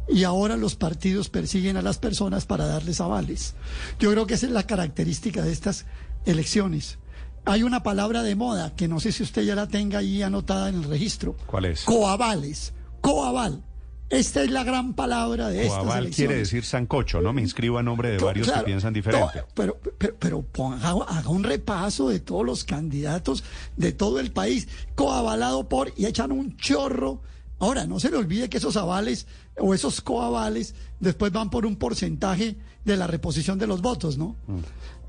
y 0.08 0.24
ahora 0.24 0.56
los 0.56 0.74
partidos 0.74 1.28
persiguen 1.28 1.76
a 1.76 1.82
las 1.82 1.98
personas 1.98 2.44
para 2.46 2.66
darles 2.66 3.00
avales. 3.00 3.54
Yo 4.00 4.10
creo 4.10 4.26
que 4.26 4.34
esa 4.34 4.46
es 4.46 4.52
la 4.52 4.66
característica 4.66 5.42
de 5.42 5.52
estas 5.52 5.86
elecciones. 6.26 6.98
Hay 7.46 7.62
una 7.62 7.82
palabra 7.82 8.22
de 8.22 8.34
moda 8.36 8.74
que 8.74 8.88
no 8.88 9.00
sé 9.00 9.12
si 9.12 9.22
usted 9.22 9.42
ya 9.42 9.54
la 9.54 9.68
tenga 9.68 9.98
ahí 10.00 10.22
anotada 10.22 10.68
en 10.68 10.74
el 10.76 10.84
registro. 10.84 11.36
¿Cuál 11.46 11.64
es? 11.66 11.84
Coavales. 11.84 12.74
Coaval. 13.00 13.62
Esta 14.10 14.42
es 14.42 14.50
la 14.50 14.64
gran 14.64 14.94
palabra 14.94 15.48
de 15.48 15.62
estas 15.62 15.78
Coaval 15.78 15.98
elecciones. 16.06 16.16
quiere 16.16 16.36
decir 16.40 16.64
sancocho, 16.64 17.20
¿no? 17.20 17.32
Me 17.32 17.42
inscribo 17.42 17.78
a 17.78 17.82
nombre 17.82 18.10
de 18.10 18.18
varios 18.18 18.48
claro, 18.48 18.62
que 18.62 18.66
piensan 18.66 18.92
no, 18.92 18.94
diferente. 18.96 19.44
pero 19.54 19.78
pero, 19.98 20.16
pero 20.18 20.42
ponga- 20.42 21.04
haga 21.08 21.28
un 21.30 21.44
repaso 21.44 22.08
de 22.08 22.18
todos 22.20 22.44
los 22.44 22.64
candidatos 22.64 23.44
de 23.76 23.92
todo 23.92 24.18
el 24.18 24.32
país, 24.32 24.68
coavalado 24.96 25.68
por, 25.68 25.92
y 25.96 26.06
echan 26.06 26.32
un 26.32 26.56
chorro. 26.56 27.22
Ahora, 27.60 27.86
no 27.86 28.00
se 28.00 28.10
le 28.10 28.16
olvide 28.16 28.48
que 28.48 28.56
esos 28.56 28.76
avales 28.76 29.26
o 29.58 29.74
esos 29.74 30.00
coavales 30.00 30.74
después 30.98 31.30
van 31.30 31.50
por 31.50 31.64
un 31.66 31.76
porcentaje 31.76 32.56
de 32.84 32.96
la 32.96 33.06
reposición 33.06 33.58
de 33.58 33.66
los 33.66 33.82
votos, 33.82 34.16
¿no? 34.16 34.34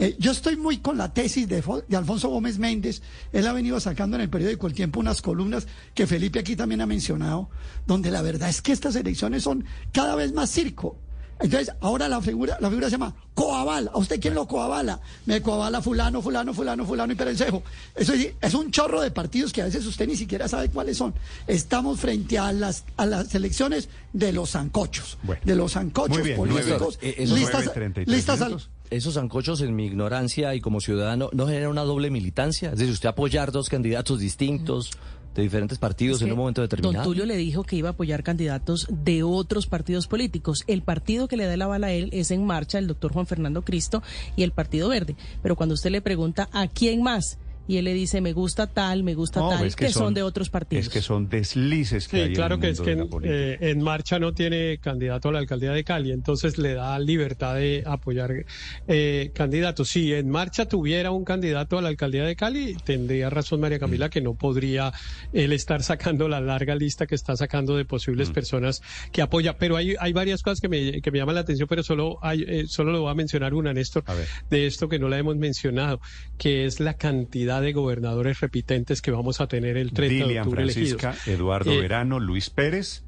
Eh, 0.02 0.16
yo 0.18 0.32
estoy 0.32 0.56
muy 0.58 0.80
con 0.80 0.98
la 0.98 1.14
tesis 1.14 1.48
de, 1.48 1.64
Fo- 1.64 1.86
de 1.88 1.96
Alfonso 1.96 2.28
Gómez 2.30 2.58
Méndez. 2.58 3.04
Él 3.32 3.46
ha 3.46 3.54
venido 3.54 3.80
sacando 3.80 4.16
en 4.18 4.22
el 4.24 4.30
periódico 4.30 4.66
El 4.66 4.74
Tiempo 4.74 5.00
unas 5.00 5.22
columnas 5.22 5.68
que 5.94 6.08
Felipe 6.08 6.40
aquí 6.40 6.56
también 6.56 6.82
ha 6.82 6.88
mencionado, 6.88 7.50
donde 7.86 8.10
la 8.10 8.24
verdad 8.24 8.50
es 8.50 8.64
que 8.64 8.72
estas 8.72 8.96
elecciones 8.96 9.44
son 9.44 9.64
cada 9.94 10.16
vez 10.16 10.34
más 10.34 10.50
circo. 10.50 10.98
Entonces, 11.40 11.72
ahora 11.82 12.08
la 12.08 12.22
figura, 12.22 12.58
la 12.60 12.70
figura 12.70 12.88
se 12.88 12.94
llama 12.94 13.16
coaval. 13.34 13.90
¿A 13.94 13.98
usted 13.98 14.20
quién 14.20 14.36
lo 14.36 14.48
coavala? 14.48 15.00
Me 15.26 15.42
coavala 15.42 15.82
fulano, 15.82 16.22
fulano, 16.22 16.54
fulano, 16.54 16.86
fulano 16.86 17.14
y 17.14 17.16
perencejo. 17.16 17.64
Eso 17.96 18.14
es, 18.14 18.34
es 18.42 18.54
un 18.54 18.70
chorro 18.70 19.02
de 19.02 19.10
partidos 19.10 19.52
que 19.54 19.62
a 19.62 19.66
veces 19.66 19.86
usted 19.88 20.08
ni 20.08 20.16
siquiera 20.16 20.48
sabe 20.48 20.70
cuáles 20.70 20.98
son. 20.98 21.16
Estamos 21.48 22.00
frente 22.00 22.38
a 22.38 22.52
las, 22.54 22.84
a 22.98 23.08
las 23.08 23.34
elecciones 23.34 23.90
de 24.14 24.34
los 24.34 24.52
zancochos. 24.52 25.18
De 25.44 25.56
los 25.56 25.72
zancochos 25.74 26.18
políticos. 26.38 27.00
eh, 27.02 27.16
esos 27.18 27.40
listas, 27.40 27.66
9:33 27.76 28.06
listas 28.08 28.42
al-. 28.42 28.52
Esos 28.92 29.14
zancochos, 29.14 29.62
en 29.62 29.74
mi 29.74 29.86
ignorancia 29.86 30.54
y 30.54 30.60
como 30.60 30.82
ciudadano, 30.82 31.30
¿no 31.32 31.48
generan 31.48 31.70
una 31.70 31.84
doble 31.84 32.10
militancia? 32.10 32.72
Es 32.72 32.78
decir, 32.78 32.92
usted 32.92 33.08
apoyar 33.08 33.54
dos 33.54 33.70
candidatos 33.70 34.20
distintos 34.20 34.92
de 35.34 35.44
diferentes 35.44 35.78
partidos 35.78 36.18
Es 36.18 36.28
en 36.28 36.34
un 36.34 36.40
momento 36.40 36.60
Don 36.60 36.70
determinado. 36.70 37.06
Tulio 37.06 37.26
le 37.26 37.38
dijo 37.38 37.64
que 37.64 37.78
iba 37.78 37.88
a 37.88 37.92
apoyar 37.94 38.22
candidatos 38.22 38.88
de 38.90 39.24
otros 39.24 39.66
partidos 39.66 40.08
políticos. 40.08 40.66
El 40.68 40.82
partido 40.82 41.30
que 41.30 41.38
le 41.38 41.46
da 41.46 41.56
la 41.56 41.68
bala 41.68 41.88
a 41.88 41.92
él 41.92 42.10
es 42.12 42.32
En 42.32 42.46
Marcha, 42.46 42.80
el 42.80 42.88
doctor 42.88 43.14
Juan 43.14 43.28
Fernando 43.28 43.62
Cristo 43.62 44.04
y 44.36 44.44
el 44.44 44.52
Partido 44.52 44.90
Verde. 44.90 45.16
Pero 45.42 45.56
cuando 45.56 45.76
usted 45.76 45.92
le 45.92 46.02
pregunta 46.02 46.50
a 46.52 46.68
quién 46.68 47.02
más, 47.02 47.38
y 47.68 47.78
él 47.78 47.86
le 47.86 47.94
dice 47.94 48.22
me 48.22 48.34
gusta 48.34 48.68
tal, 48.68 49.04
me 49.04 49.14
gusta 49.16 49.40
No, 49.40 49.50
tal, 49.50 49.66
es 49.66 49.76
que, 49.76 49.90
son, 49.90 50.14
de 50.14 50.24
otros 50.24 50.50
partidos. 50.50 50.86
Es 50.86 50.92
que 50.92 51.02
son 51.02 51.30
deslices 51.30 52.08
que 52.08 52.18
hay 52.18 52.22
Sí, 52.24 52.28
en 52.30 52.36
claro 52.36 52.56
el 52.56 52.62
que 52.62 52.70
es 52.70 52.82
que 52.82 52.92
en, 52.92 53.10
eh, 53.24 53.58
en 53.62 53.82
marcha 53.82 54.20
no 54.20 54.34
tiene 54.34 54.78
candidato 54.80 55.30
a 55.30 55.32
la 55.32 55.40
alcaldía 55.40 55.72
de 55.72 55.84
Cali, 55.84 56.12
entonces 56.12 56.58
le 56.58 56.74
da 56.74 56.98
libertad 57.00 57.56
de 57.56 57.84
apoyar 57.86 58.46
eh, 58.88 59.32
candidatos. 59.34 59.90
Si 59.90 60.14
en 60.14 60.30
marcha 60.30 60.66
tuviera 60.66 61.12
un 61.12 61.24
candidato 61.26 61.78
a 61.78 61.82
la 61.82 61.90
alcaldía 61.90 62.24
de 62.24 62.36
Cali, 62.36 62.76
tendría 62.84 63.30
razón 63.30 63.60
María 63.60 63.80
Camila 63.80 64.10
que 64.10 64.22
no 64.22 64.36
podría 64.36 64.94
él 65.34 65.54
estar 65.54 65.84
sacando 65.84 66.28
la 66.28 66.40
larga 66.42 66.76
lista 66.76 67.06
que 67.08 67.16
está 67.16 67.36
sacando 67.36 67.76
de 67.76 67.86
posibles 67.86 68.30
Mm. 68.30 68.34
personas 68.34 68.82
que 69.12 69.22
apoya. 69.22 69.58
Pero 69.58 69.76
hay, 69.78 69.96
hay 70.00 70.14
varias 70.14 70.42
cosas 70.42 70.60
que 70.62 70.70
me, 70.70 71.02
que 71.02 71.12
me 71.12 71.20
llaman 71.20 71.36
la 71.36 71.42
atención, 71.42 71.68
pero 71.68 71.84
solo, 71.84 72.18
hay, 72.22 72.44
eh, 72.48 72.66
solo 72.68 72.92
le 72.92 73.00
voy 73.00 73.12
a 73.12 73.14
mencionar 73.14 73.54
una, 73.54 73.74
Néstor, 73.74 74.04
de 74.50 74.68
esto 74.68 74.88
que 74.90 75.00
no 75.00 75.10
la 75.10 75.18
hemos 75.18 75.36
mencionado, 75.38 76.00
que 76.38 76.66
es 76.66 76.80
la 76.80 76.96
cantidad 76.96 77.51
de 77.60 77.74
gobernadores 77.74 78.40
repitentes 78.40 79.02
que 79.02 79.12
vamos 79.12 79.42
a 79.42 79.48
tener 79.48 79.76
el 79.76 79.92
30 79.92 80.14
de 80.14 80.24
Dilian 80.24 80.48
octubre 80.48 80.64
Francisca, 80.64 81.10
elegidos. 81.10 81.40
Eduardo 81.40 81.72
Eh, 81.72 81.82
Verano, 81.82 82.20
Luis 82.20 82.50
Pérez. 82.50 83.04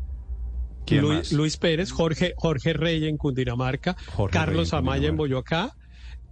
¿Quién 0.85 1.01
Luis, 1.01 1.17
más? 1.17 1.31
Luis 1.31 1.57
Pérez, 1.57 1.91
Jorge, 1.91 2.33
Jorge 2.35 2.73
Rey 2.73 3.05
en 3.05 3.15
Cundinamarca, 3.17 3.95
Jorge 4.07 4.33
Carlos 4.33 4.71
Rey 4.71 4.79
en 4.79 4.85
Amaya 4.85 5.07
en 5.07 5.17
Boyacá, 5.17 5.71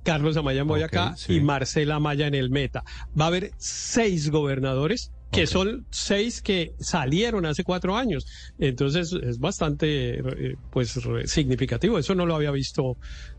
Carlos 0.03 0.35
Amaya 0.35 0.61
en 0.61 0.67
Boyacá 0.67 1.15
sí. 1.15 1.35
y 1.35 1.42
Marcela 1.42 1.95
Amaya 1.95 2.27
en 2.27 2.35
el 2.35 2.49
Meta. 2.49 2.83
Va 3.17 3.26
a 3.26 3.27
haber 3.27 3.51
seis 3.58 4.29
gobernadores 4.29 5.11
que 5.31 5.47
son 5.47 5.85
seis 5.90 6.42
que 6.42 6.74
salieron 6.79 7.45
hace 7.45 7.63
cuatro 7.63 7.95
años. 7.95 8.26
Entonces 8.60 9.13
es 9.13 9.40
bastante 9.40 10.19
eh, 10.19 10.56
pues 10.69 10.99
significativo. 11.26 11.97
Eso 11.97 12.15
no 12.15 12.26
lo 12.26 12.35
había 12.35 12.51
visto 12.51 12.97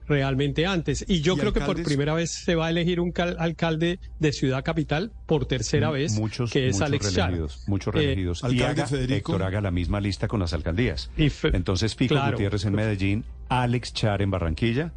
realmente 0.08 0.66
antes. 0.66 1.04
Y 1.08 1.20
yo 1.20 1.34
¿Y 1.34 1.38
creo 1.38 1.52
que 1.52 1.60
por 1.60 1.82
primera 1.82 2.14
vez 2.14 2.30
se 2.30 2.54
va 2.54 2.66
a 2.66 2.70
elegir 2.70 3.00
un 3.00 3.12
cal- 3.12 3.36
alcalde 3.38 3.98
de 4.18 4.32
Ciudad 4.32 4.64
Capital 4.64 5.12
por 5.26 5.46
tercera 5.46 5.88
M- 5.88 5.98
vez, 5.98 6.12
muchos, 6.18 6.50
que 6.50 6.68
es 6.68 6.74
muchos 6.76 6.86
Alex 6.88 7.12
Char. 7.14 7.30
reelegidos, 7.30 7.64
muchos 7.68 7.94
Eh, 7.94 7.98
reelegidos. 7.98 8.42
y 8.42 8.46
alcalde 8.46 8.64
haga, 8.82 8.86
Federico. 8.86 9.32
Héctor 9.32 9.42
haga 9.46 9.60
la 9.60 9.70
misma 9.70 10.00
lista 10.00 10.28
con 10.28 10.40
las 10.40 10.52
alcaldías. 10.52 11.10
Entonces, 11.44 11.94
Fico 11.96 12.14
claro. 12.14 12.32
Gutiérrez 12.32 12.64
en 12.64 12.74
Medellín, 12.74 13.24
Alex 13.48 13.92
Char 13.92 14.22
en 14.22 14.30
Barranquilla. 14.30 14.92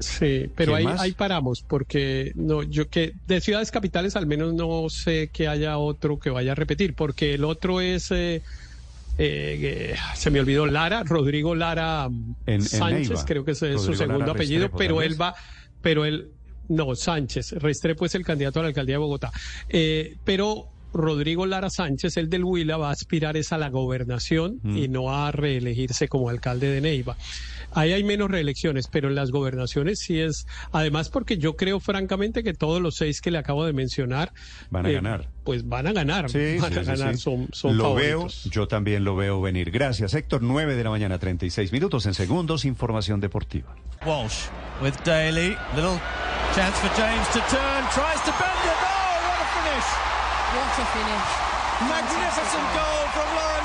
Sí, 0.00 0.48
pero 0.54 0.76
¿Quién 0.76 0.88
ahí, 0.90 0.94
ahí 0.98 1.12
paramos, 1.12 1.62
porque 1.66 2.30
no, 2.36 2.62
yo 2.62 2.88
que 2.88 3.14
de 3.26 3.40
ciudades 3.40 3.72
capitales 3.72 4.14
al 4.14 4.26
menos 4.26 4.54
no 4.54 4.88
sé 4.90 5.28
que 5.32 5.48
haya 5.48 5.76
otro 5.78 6.20
que 6.20 6.30
vaya 6.30 6.52
a 6.52 6.54
repetir, 6.54 6.94
porque 6.94 7.34
el 7.34 7.42
otro 7.44 7.80
es 7.80 8.12
eh, 8.12 8.42
eh, 9.18 9.94
se 10.14 10.30
me 10.30 10.40
olvidó 10.40 10.66
Lara, 10.66 11.02
Rodrigo 11.04 11.54
Lara 11.54 12.06
En- 12.06 12.36
en 12.46 12.62
Sánchez, 12.62 13.08
Neiva. 13.10 13.24
creo 13.24 13.44
que 13.44 13.50
ese 13.52 13.74
es 13.74 13.82
su 13.82 13.94
segundo 13.94 14.20
Lara 14.20 14.32
apellido, 14.32 14.62
Restrepo, 14.68 14.78
pero 14.78 15.02
él 15.02 15.20
va, 15.20 15.34
pero 15.82 16.04
él, 16.04 16.28
no, 16.68 16.94
Sánchez, 16.94 17.52
Restrepo 17.52 18.06
es 18.06 18.14
el 18.14 18.24
candidato 18.24 18.60
a 18.60 18.62
la 18.62 18.68
alcaldía 18.68 18.94
de 18.94 18.98
Bogotá, 18.98 19.30
Eh, 19.68 20.16
pero 20.24 20.66
Rodrigo 20.92 21.44
Lara 21.46 21.68
Sánchez, 21.68 22.16
el 22.16 22.30
del 22.30 22.44
Huila, 22.44 22.78
va 22.78 22.88
a 22.88 22.92
aspirar 22.92 23.36
es 23.36 23.52
a 23.52 23.58
la 23.58 23.68
gobernación 23.68 24.58
Mm. 24.62 24.76
y 24.78 24.88
no 24.88 25.14
a 25.14 25.30
reelegirse 25.32 26.08
como 26.08 26.30
alcalde 26.30 26.70
de 26.70 26.80
Neiva. 26.80 27.16
Ahí 27.72 27.92
hay 27.92 28.02
menos 28.04 28.30
reelecciones, 28.30 28.88
pero 28.88 29.08
en 29.08 29.14
las 29.14 29.30
gobernaciones 29.30 29.98
sí 30.00 30.20
es, 30.20 30.46
además 30.72 31.08
porque 31.10 31.36
yo 31.38 31.56
creo 31.56 31.80
francamente 31.80 32.42
que 32.42 32.54
todos 32.54 32.80
los 32.80 32.96
seis 32.96 33.20
que 33.20 33.30
le 33.30 33.38
acabo 33.38 33.64
de 33.66 33.72
mencionar 33.72 34.32
Van 34.70 34.86
a 34.86 34.90
eh, 34.90 34.94
ganar. 34.94 35.28
Pues 35.44 35.68
van 35.68 35.86
a 35.86 35.92
ganar, 35.92 36.30
Sí, 36.30 36.56
van 36.60 36.72
sí, 36.72 36.78
a 36.78 36.84
sí, 36.84 36.90
ganar, 36.90 37.14
sí. 37.16 37.20
son, 37.22 37.48
son 37.52 37.76
Lo 37.76 37.84
favoritos. 37.84 38.42
veo, 38.44 38.52
yo 38.52 38.68
también 38.68 39.04
lo 39.04 39.16
veo 39.16 39.40
venir. 39.40 39.70
Gracias, 39.70 40.14
Héctor. 40.14 40.42
9 40.42 40.76
de 40.76 40.84
la 40.84 40.90
mañana, 40.90 41.18
36 41.18 41.70
minutos 41.72 42.06
en 42.06 42.14
segundos. 42.14 42.64
Información 42.64 43.20
deportiva. 43.20 43.74
Walsh 44.06 44.46
with 44.82 44.94
Daly. 45.04 45.56
Little 45.74 45.98
chance 46.54 46.76
for 46.78 46.88
James 46.96 47.28
to 47.32 47.40
turn. 47.50 47.84
Tries 47.92 48.22
to 48.24 48.32
bend 48.32 48.64
it. 48.64 48.78
Oh, 48.80 49.18
what 49.28 49.40
a 49.42 49.48
finish! 49.56 49.88
What 50.54 50.78
a 50.78 50.86
finish. 50.94 51.28
Magnificent 51.78 52.66
goal 52.74 53.04
from 53.14 53.28
Lauren 53.36 53.57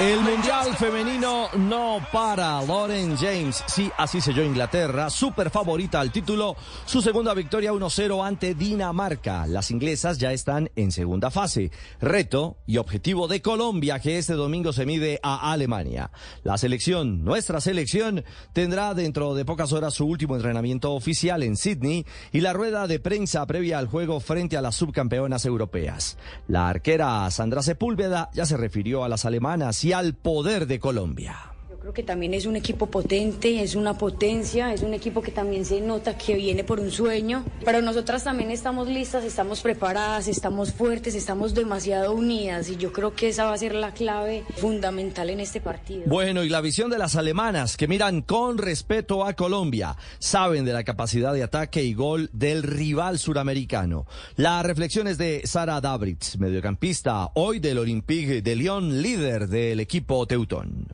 El 0.00 0.20
Mundial 0.20 0.76
Femenino 0.76 1.48
no 1.56 1.98
para. 2.12 2.62
Lauren 2.62 3.16
James, 3.16 3.64
sí, 3.66 3.90
así 3.98 4.20
selló 4.20 4.44
Inglaterra, 4.44 5.10
super 5.10 5.50
favorita 5.50 5.98
al 5.98 6.12
título. 6.12 6.54
Su 6.84 7.02
segunda 7.02 7.34
victoria 7.34 7.72
1-0 7.72 8.24
ante 8.24 8.54
Dinamarca. 8.54 9.48
Las 9.48 9.72
inglesas 9.72 10.18
ya 10.18 10.32
están 10.32 10.70
en 10.76 10.92
segunda 10.92 11.32
fase. 11.32 11.72
Reto 12.00 12.58
y 12.64 12.76
objetivo 12.76 13.26
de 13.26 13.42
Colombia, 13.42 13.98
que 13.98 14.18
este 14.18 14.34
domingo 14.34 14.72
se 14.72 14.86
mide 14.86 15.18
a 15.20 15.50
Alemania. 15.50 16.12
La 16.44 16.58
selección, 16.58 17.24
nuestra 17.24 17.60
selección, 17.60 18.24
tendrá 18.52 18.94
dentro 18.94 19.34
de 19.34 19.44
pocas 19.44 19.72
horas 19.72 19.94
su 19.94 20.06
último 20.06 20.36
entrenamiento 20.36 20.92
oficial 20.92 21.42
en 21.42 21.56
Sydney 21.56 22.06
y 22.30 22.40
la 22.40 22.52
rueda 22.52 22.86
de 22.86 23.00
prensa 23.00 23.44
previa 23.46 23.80
al 23.80 23.88
juego 23.88 24.20
frente 24.20 24.56
a 24.56 24.62
las 24.62 24.76
subcampeonas 24.76 25.44
europeas. 25.44 26.18
La 26.46 26.68
arquera 26.68 27.28
Sandra 27.32 27.62
Sepúlveda 27.62 28.30
ya 28.32 28.46
se 28.46 28.56
refirió 28.56 29.02
a 29.02 29.08
las 29.08 29.24
alemanas 29.24 29.87
y 29.88 29.94
al 29.94 30.12
poder 30.12 30.66
de 30.66 30.80
Colombia. 30.80 31.57
Creo 31.88 31.94
que 31.94 32.02
también 32.02 32.34
es 32.34 32.44
un 32.44 32.54
equipo 32.54 32.84
potente, 32.88 33.62
es 33.62 33.74
una 33.74 33.96
potencia, 33.96 34.74
es 34.74 34.82
un 34.82 34.92
equipo 34.92 35.22
que 35.22 35.32
también 35.32 35.64
se 35.64 35.80
nota 35.80 36.18
que 36.18 36.34
viene 36.34 36.62
por 36.62 36.80
un 36.80 36.90
sueño. 36.90 37.46
Pero 37.64 37.80
nosotras 37.80 38.24
también 38.24 38.50
estamos 38.50 38.88
listas, 38.88 39.24
estamos 39.24 39.62
preparadas, 39.62 40.28
estamos 40.28 40.70
fuertes, 40.70 41.14
estamos 41.14 41.54
demasiado 41.54 42.12
unidas 42.12 42.68
y 42.68 42.76
yo 42.76 42.92
creo 42.92 43.14
que 43.14 43.28
esa 43.28 43.46
va 43.46 43.54
a 43.54 43.56
ser 43.56 43.74
la 43.74 43.94
clave 43.94 44.44
fundamental 44.58 45.30
en 45.30 45.40
este 45.40 45.62
partido. 45.62 46.02
Bueno, 46.04 46.44
y 46.44 46.50
la 46.50 46.60
visión 46.60 46.90
de 46.90 46.98
las 46.98 47.16
alemanas 47.16 47.78
que 47.78 47.88
miran 47.88 48.20
con 48.20 48.58
respeto 48.58 49.24
a 49.24 49.32
Colombia, 49.32 49.96
saben 50.18 50.66
de 50.66 50.74
la 50.74 50.84
capacidad 50.84 51.32
de 51.32 51.42
ataque 51.42 51.82
y 51.82 51.94
gol 51.94 52.28
del 52.34 52.64
rival 52.64 53.18
suramericano. 53.18 54.04
Las 54.36 54.62
reflexiones 54.66 55.16
de 55.16 55.40
Sara 55.46 55.80
Dabritz, 55.80 56.36
mediocampista 56.36 57.30
hoy 57.32 57.60
del 57.60 57.78
Olympique 57.78 58.42
de 58.42 58.56
Lyon, 58.56 59.00
líder 59.00 59.48
del 59.48 59.80
equipo 59.80 60.26
Teutón. 60.26 60.86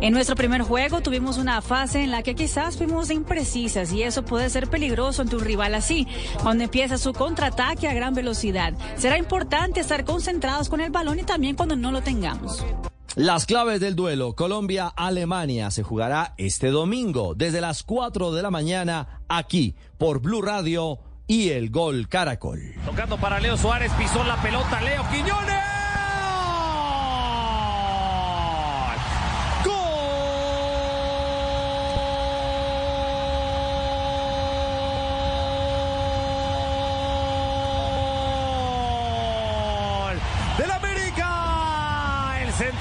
En 0.00 0.12
nuestro 0.12 0.36
primer 0.36 0.62
juego 0.62 1.00
tuvimos 1.00 1.38
una 1.38 1.60
fase 1.62 2.02
en 2.02 2.10
la 2.10 2.22
que 2.22 2.34
quizás 2.34 2.76
fuimos 2.76 3.10
imprecisas 3.10 3.92
y 3.92 4.02
eso 4.02 4.24
puede 4.24 4.50
ser 4.50 4.68
peligroso 4.68 5.22
ante 5.22 5.36
un 5.36 5.44
rival 5.44 5.74
así, 5.74 6.06
cuando 6.42 6.64
empieza 6.64 6.98
su 6.98 7.12
contraataque 7.12 7.88
a 7.88 7.94
gran 7.94 8.14
velocidad. 8.14 8.74
Será 8.96 9.18
importante 9.18 9.80
estar 9.80 10.04
concentrados 10.04 10.68
con 10.68 10.80
el 10.80 10.90
balón 10.90 11.18
y 11.18 11.22
también 11.22 11.56
cuando 11.56 11.76
no 11.76 11.92
lo 11.92 12.02
tengamos. 12.02 12.64
Las 13.16 13.46
claves 13.46 13.78
del 13.78 13.94
duelo 13.94 14.34
Colombia-Alemania 14.34 15.70
se 15.70 15.84
jugará 15.84 16.34
este 16.36 16.70
domingo 16.70 17.34
desde 17.36 17.60
las 17.60 17.84
4 17.84 18.32
de 18.32 18.42
la 18.42 18.50
mañana 18.50 19.20
aquí 19.28 19.76
por 19.98 20.20
Blue 20.20 20.42
Radio 20.42 20.98
y 21.28 21.50
el 21.50 21.70
Gol 21.70 22.08
Caracol. 22.08 22.74
Tocando 22.84 23.16
para 23.16 23.38
Leo 23.38 23.56
Suárez, 23.56 23.92
pisó 23.92 24.24
la 24.24 24.42
pelota 24.42 24.80
Leo 24.80 25.04
Quiñones. 25.12 25.83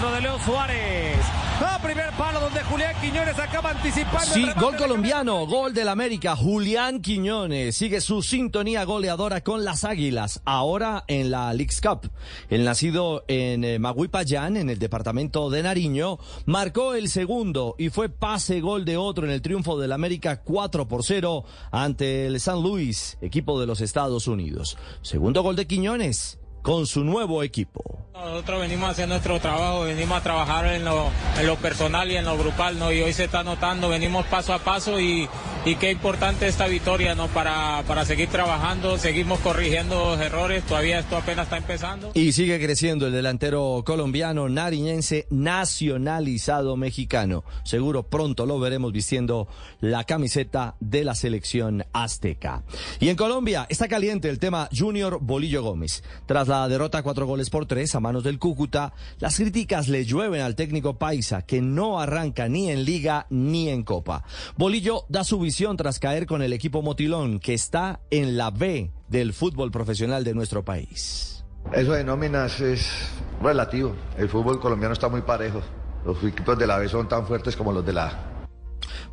Centro 0.04 0.16
de 0.16 0.22
Leo 0.22 0.40
Suárez. 0.40 1.20
A 1.66 1.80
primer 1.82 2.12
palo 2.18 2.40
donde 2.42 2.62
Julián 2.64 2.94
Quiñones 3.00 3.40
acaba 3.40 3.70
anticipando. 3.70 4.34
Sí, 4.34 4.46
gol 4.60 4.76
colombiano, 4.76 5.46
gol 5.46 5.74
del 5.74 5.88
América. 5.88 6.36
Julián 6.36 7.02
Quiñones 7.02 7.78
sigue 7.78 8.02
su 8.02 8.22
sintonía 8.22 8.84
goleadora 8.84 9.42
con 9.42 9.64
las 9.64 9.84
Águilas, 9.84 10.42
ahora 10.46 11.06
en 11.08 11.32
la 11.32 11.54
Leagues 11.54 11.80
Cup. 11.80 12.10
El 12.50 12.66
nacido 12.66 13.24
en 13.28 13.64
eh, 13.64 13.80
Maguipayán, 13.80 14.58
en 14.58 14.70
el 14.70 14.80
departamento 14.80 15.50
de 15.50 15.64
Nariño, 15.64 16.18
marcó 16.46 16.96
el 16.96 17.08
segundo 17.08 17.76
y 17.78 17.90
fue 17.90 18.10
pase 18.10 18.60
gol 18.60 18.84
de 18.84 18.98
otro 18.98 19.26
en 19.26 19.32
el 19.32 19.42
triunfo 19.42 19.80
del 19.80 19.94
América 19.94 20.42
4 20.42 20.88
por 20.88 21.04
0 21.04 21.46
ante 21.72 22.26
el 22.26 22.40
San 22.42 22.62
Luis, 22.62 23.18
equipo 23.22 23.60
de 23.60 23.68
los 23.68 23.80
Estados 23.80 24.28
Unidos. 24.28 24.78
Segundo 25.02 25.44
gol 25.44 25.56
de 25.56 25.68
Quiñones 25.68 26.40
con 26.64 26.88
su 26.88 27.04
nuevo 27.04 27.44
equipo. 27.44 28.00
Nosotros 28.14 28.62
venimos 28.62 28.88
a 28.88 28.92
hacer 28.92 29.08
nuestro 29.10 29.40
trabajo, 29.40 29.82
venimos 29.82 30.18
a 30.18 30.22
trabajar 30.24 30.66
en 30.68 30.86
lo, 30.86 31.10
en 31.38 31.46
lo 31.46 31.58
personal 31.58 32.10
y 32.10 32.16
en 32.16 32.24
lo 32.24 32.38
grupal, 32.38 32.80
¿no? 32.80 32.92
Y 32.92 33.02
hoy 33.02 33.12
se 33.12 33.26
está 33.26 33.44
notando, 33.44 33.90
venimos 33.90 34.26
paso 34.28 34.54
a 34.54 34.60
paso 34.60 35.00
y, 35.00 35.28
y 35.66 35.76
qué 35.76 35.92
importante 35.92 36.48
esta 36.48 36.68
victoria, 36.68 37.16
¿no? 37.16 37.28
Para, 37.28 37.84
para 37.86 38.06
seguir 38.06 38.30
trabajando, 38.30 38.98
seguimos 38.98 39.40
corrigiendo 39.40 40.12
los 40.12 40.22
errores, 40.22 40.64
todavía 40.64 41.00
esto 41.00 41.18
apenas 41.18 41.48
está 41.48 41.58
empezando. 41.58 42.12
Y 42.14 42.32
sigue 42.32 42.62
creciendo 42.62 43.08
el 43.08 43.14
delantero 43.14 43.84
colombiano 43.86 44.48
nariñense 44.48 45.28
nacionalizado 45.30 46.78
mexicano. 46.78 47.44
Seguro 47.66 48.04
pronto 48.04 48.46
lo 48.46 48.58
veremos 48.60 48.94
vistiendo 48.94 49.50
la 49.82 50.06
camiseta 50.06 50.76
de 50.80 51.04
la 51.04 51.16
selección 51.16 51.84
azteca. 51.92 52.64
Y 53.02 53.10
en 53.10 53.18
Colombia 53.18 53.66
está 53.70 53.90
caliente 53.90 54.30
el 54.30 54.40
tema 54.40 54.70
Junior 54.72 55.18
Bolillo 55.20 55.64
Gómez. 55.64 56.04
Tras 56.26 56.48
la 56.48 56.53
derrota 56.68 57.04
cuatro 57.04 57.26
goles 57.26 57.50
por 57.50 57.66
tres 57.66 57.96
a 57.96 58.00
manos 58.00 58.24
del 58.24 58.40
Cúcuta, 58.40 58.94
las 59.20 59.38
críticas 59.38 59.88
le 59.88 60.06
llueven 60.06 60.42
al 60.42 60.56
técnico 60.56 60.98
Paisa, 60.98 61.42
que 61.42 61.62
no 61.62 62.00
arranca 62.00 62.48
ni 62.48 62.70
en 62.70 62.86
liga 62.86 63.26
ni 63.30 63.70
en 63.70 63.84
copa. 63.84 64.24
Bolillo 64.56 65.06
da 65.10 65.24
su 65.24 65.40
visión 65.40 65.78
tras 65.78 66.00
caer 66.00 66.26
con 66.26 66.42
el 66.42 66.54
equipo 66.54 66.82
Motilón, 66.82 67.40
que 67.40 67.54
está 67.54 68.02
en 68.10 68.38
la 68.38 68.52
B 68.52 68.92
del 69.08 69.34
fútbol 69.34 69.72
profesional 69.72 70.24
de 70.24 70.34
nuestro 70.34 70.64
país. 70.64 71.44
Eso 71.72 71.94
de 71.94 72.04
nóminas 72.04 72.60
es 72.60 72.88
relativo. 73.42 73.96
El 74.18 74.30
fútbol 74.30 74.60
colombiano 74.60 74.94
está 74.94 75.10
muy 75.10 75.22
parejo. 75.22 75.62
Los 76.06 76.24
equipos 76.24 76.58
de 76.58 76.68
la 76.68 76.78
B 76.78 76.90
son 76.90 77.08
tan 77.08 77.26
fuertes 77.26 77.56
como 77.56 77.72
los 77.72 77.86
de 77.86 77.94
la 77.94 78.08
A. 78.08 78.33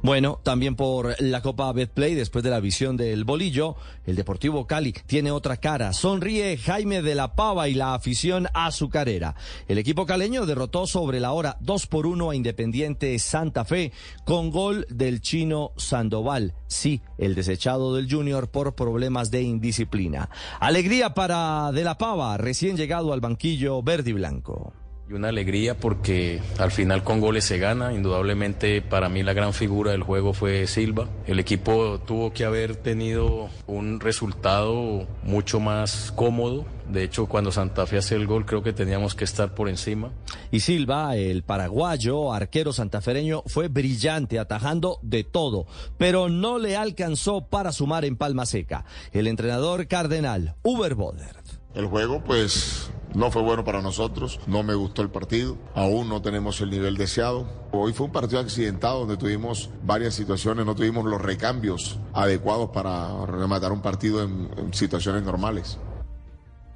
Bueno, 0.02 0.40
también 0.42 0.76
por 0.76 1.20
la 1.20 1.42
Copa 1.42 1.72
Betplay, 1.72 2.14
después 2.14 2.44
de 2.44 2.50
la 2.50 2.60
visión 2.60 2.96
del 2.96 3.24
bolillo, 3.24 3.76
el 4.06 4.16
Deportivo 4.16 4.66
Cali 4.66 4.94
tiene 5.06 5.30
otra 5.30 5.58
cara. 5.58 5.92
Sonríe 5.92 6.56
Jaime 6.56 7.02
de 7.02 7.14
la 7.14 7.34
Pava 7.34 7.68
y 7.68 7.74
la 7.74 7.94
afición 7.94 8.48
azucarera. 8.54 9.34
El 9.68 9.78
equipo 9.78 10.06
caleño 10.06 10.46
derrotó 10.46 10.86
sobre 10.86 11.20
la 11.20 11.32
hora 11.32 11.56
2 11.60 11.86
por 11.86 12.06
1 12.06 12.30
a 12.30 12.34
Independiente 12.34 13.18
Santa 13.18 13.64
Fe 13.64 13.92
con 14.24 14.50
gol 14.50 14.86
del 14.90 15.20
chino 15.20 15.72
Sandoval. 15.76 16.54
Sí, 16.66 17.02
el 17.18 17.34
desechado 17.34 17.94
del 17.94 18.10
Junior 18.10 18.50
por 18.50 18.74
problemas 18.74 19.30
de 19.30 19.42
indisciplina. 19.42 20.30
Alegría 20.60 21.14
para 21.14 21.72
de 21.72 21.84
la 21.84 21.98
Pava, 21.98 22.36
recién 22.36 22.76
llegado 22.76 23.12
al 23.12 23.20
banquillo 23.20 23.82
verde 23.82 24.10
y 24.10 24.14
blanco. 24.14 24.72
Y 25.10 25.12
una 25.12 25.30
alegría 25.30 25.76
porque 25.76 26.40
al 26.58 26.70
final 26.70 27.02
con 27.02 27.20
goles 27.20 27.44
se 27.44 27.58
gana. 27.58 27.92
Indudablemente 27.92 28.80
para 28.80 29.08
mí 29.08 29.24
la 29.24 29.32
gran 29.32 29.52
figura 29.52 29.90
del 29.90 30.04
juego 30.04 30.32
fue 30.32 30.68
Silva. 30.68 31.08
El 31.26 31.40
equipo 31.40 31.98
tuvo 32.06 32.32
que 32.32 32.44
haber 32.44 32.76
tenido 32.76 33.48
un 33.66 33.98
resultado 33.98 35.08
mucho 35.24 35.58
más 35.58 36.12
cómodo. 36.14 36.64
De 36.88 37.02
hecho, 37.02 37.26
cuando 37.26 37.50
Santa 37.50 37.86
Fe 37.86 37.98
hace 37.98 38.14
el 38.14 38.28
gol 38.28 38.46
creo 38.46 38.62
que 38.62 38.72
teníamos 38.72 39.16
que 39.16 39.24
estar 39.24 39.52
por 39.52 39.68
encima. 39.68 40.12
Y 40.52 40.60
Silva, 40.60 41.16
el 41.16 41.42
paraguayo, 41.42 42.32
arquero 42.32 42.72
santafereño, 42.72 43.42
fue 43.46 43.66
brillante, 43.66 44.38
atajando 44.38 45.00
de 45.02 45.24
todo, 45.24 45.66
pero 45.98 46.28
no 46.28 46.60
le 46.60 46.76
alcanzó 46.76 47.48
para 47.48 47.72
sumar 47.72 48.04
en 48.04 48.14
Palma 48.14 48.46
Seca. 48.46 48.84
El 49.10 49.26
entrenador 49.26 49.88
cardenal, 49.88 50.54
Uber 50.62 50.94
Boder. 50.94 51.34
El 51.74 51.86
juego, 51.86 52.22
pues, 52.22 52.90
no 53.14 53.30
fue 53.30 53.42
bueno 53.42 53.64
para 53.64 53.82
nosotros. 53.82 54.40
No 54.46 54.62
me 54.62 54.74
gustó 54.74 55.02
el 55.02 55.10
partido. 55.10 55.56
Aún 55.74 56.08
no 56.08 56.22
tenemos 56.22 56.60
el 56.60 56.70
nivel 56.70 56.96
deseado. 56.96 57.46
Hoy 57.72 57.92
fue 57.92 58.06
un 58.06 58.12
partido 58.12 58.40
accidentado 58.40 59.00
donde 59.00 59.16
tuvimos 59.16 59.70
varias 59.82 60.14
situaciones, 60.14 60.66
no 60.66 60.74
tuvimos 60.74 61.04
los 61.04 61.20
recambios 61.20 61.98
adecuados 62.12 62.70
para 62.70 63.26
rematar 63.26 63.72
un 63.72 63.82
partido 63.82 64.22
en, 64.22 64.50
situaciones 64.72 65.22
normales. 65.22 65.78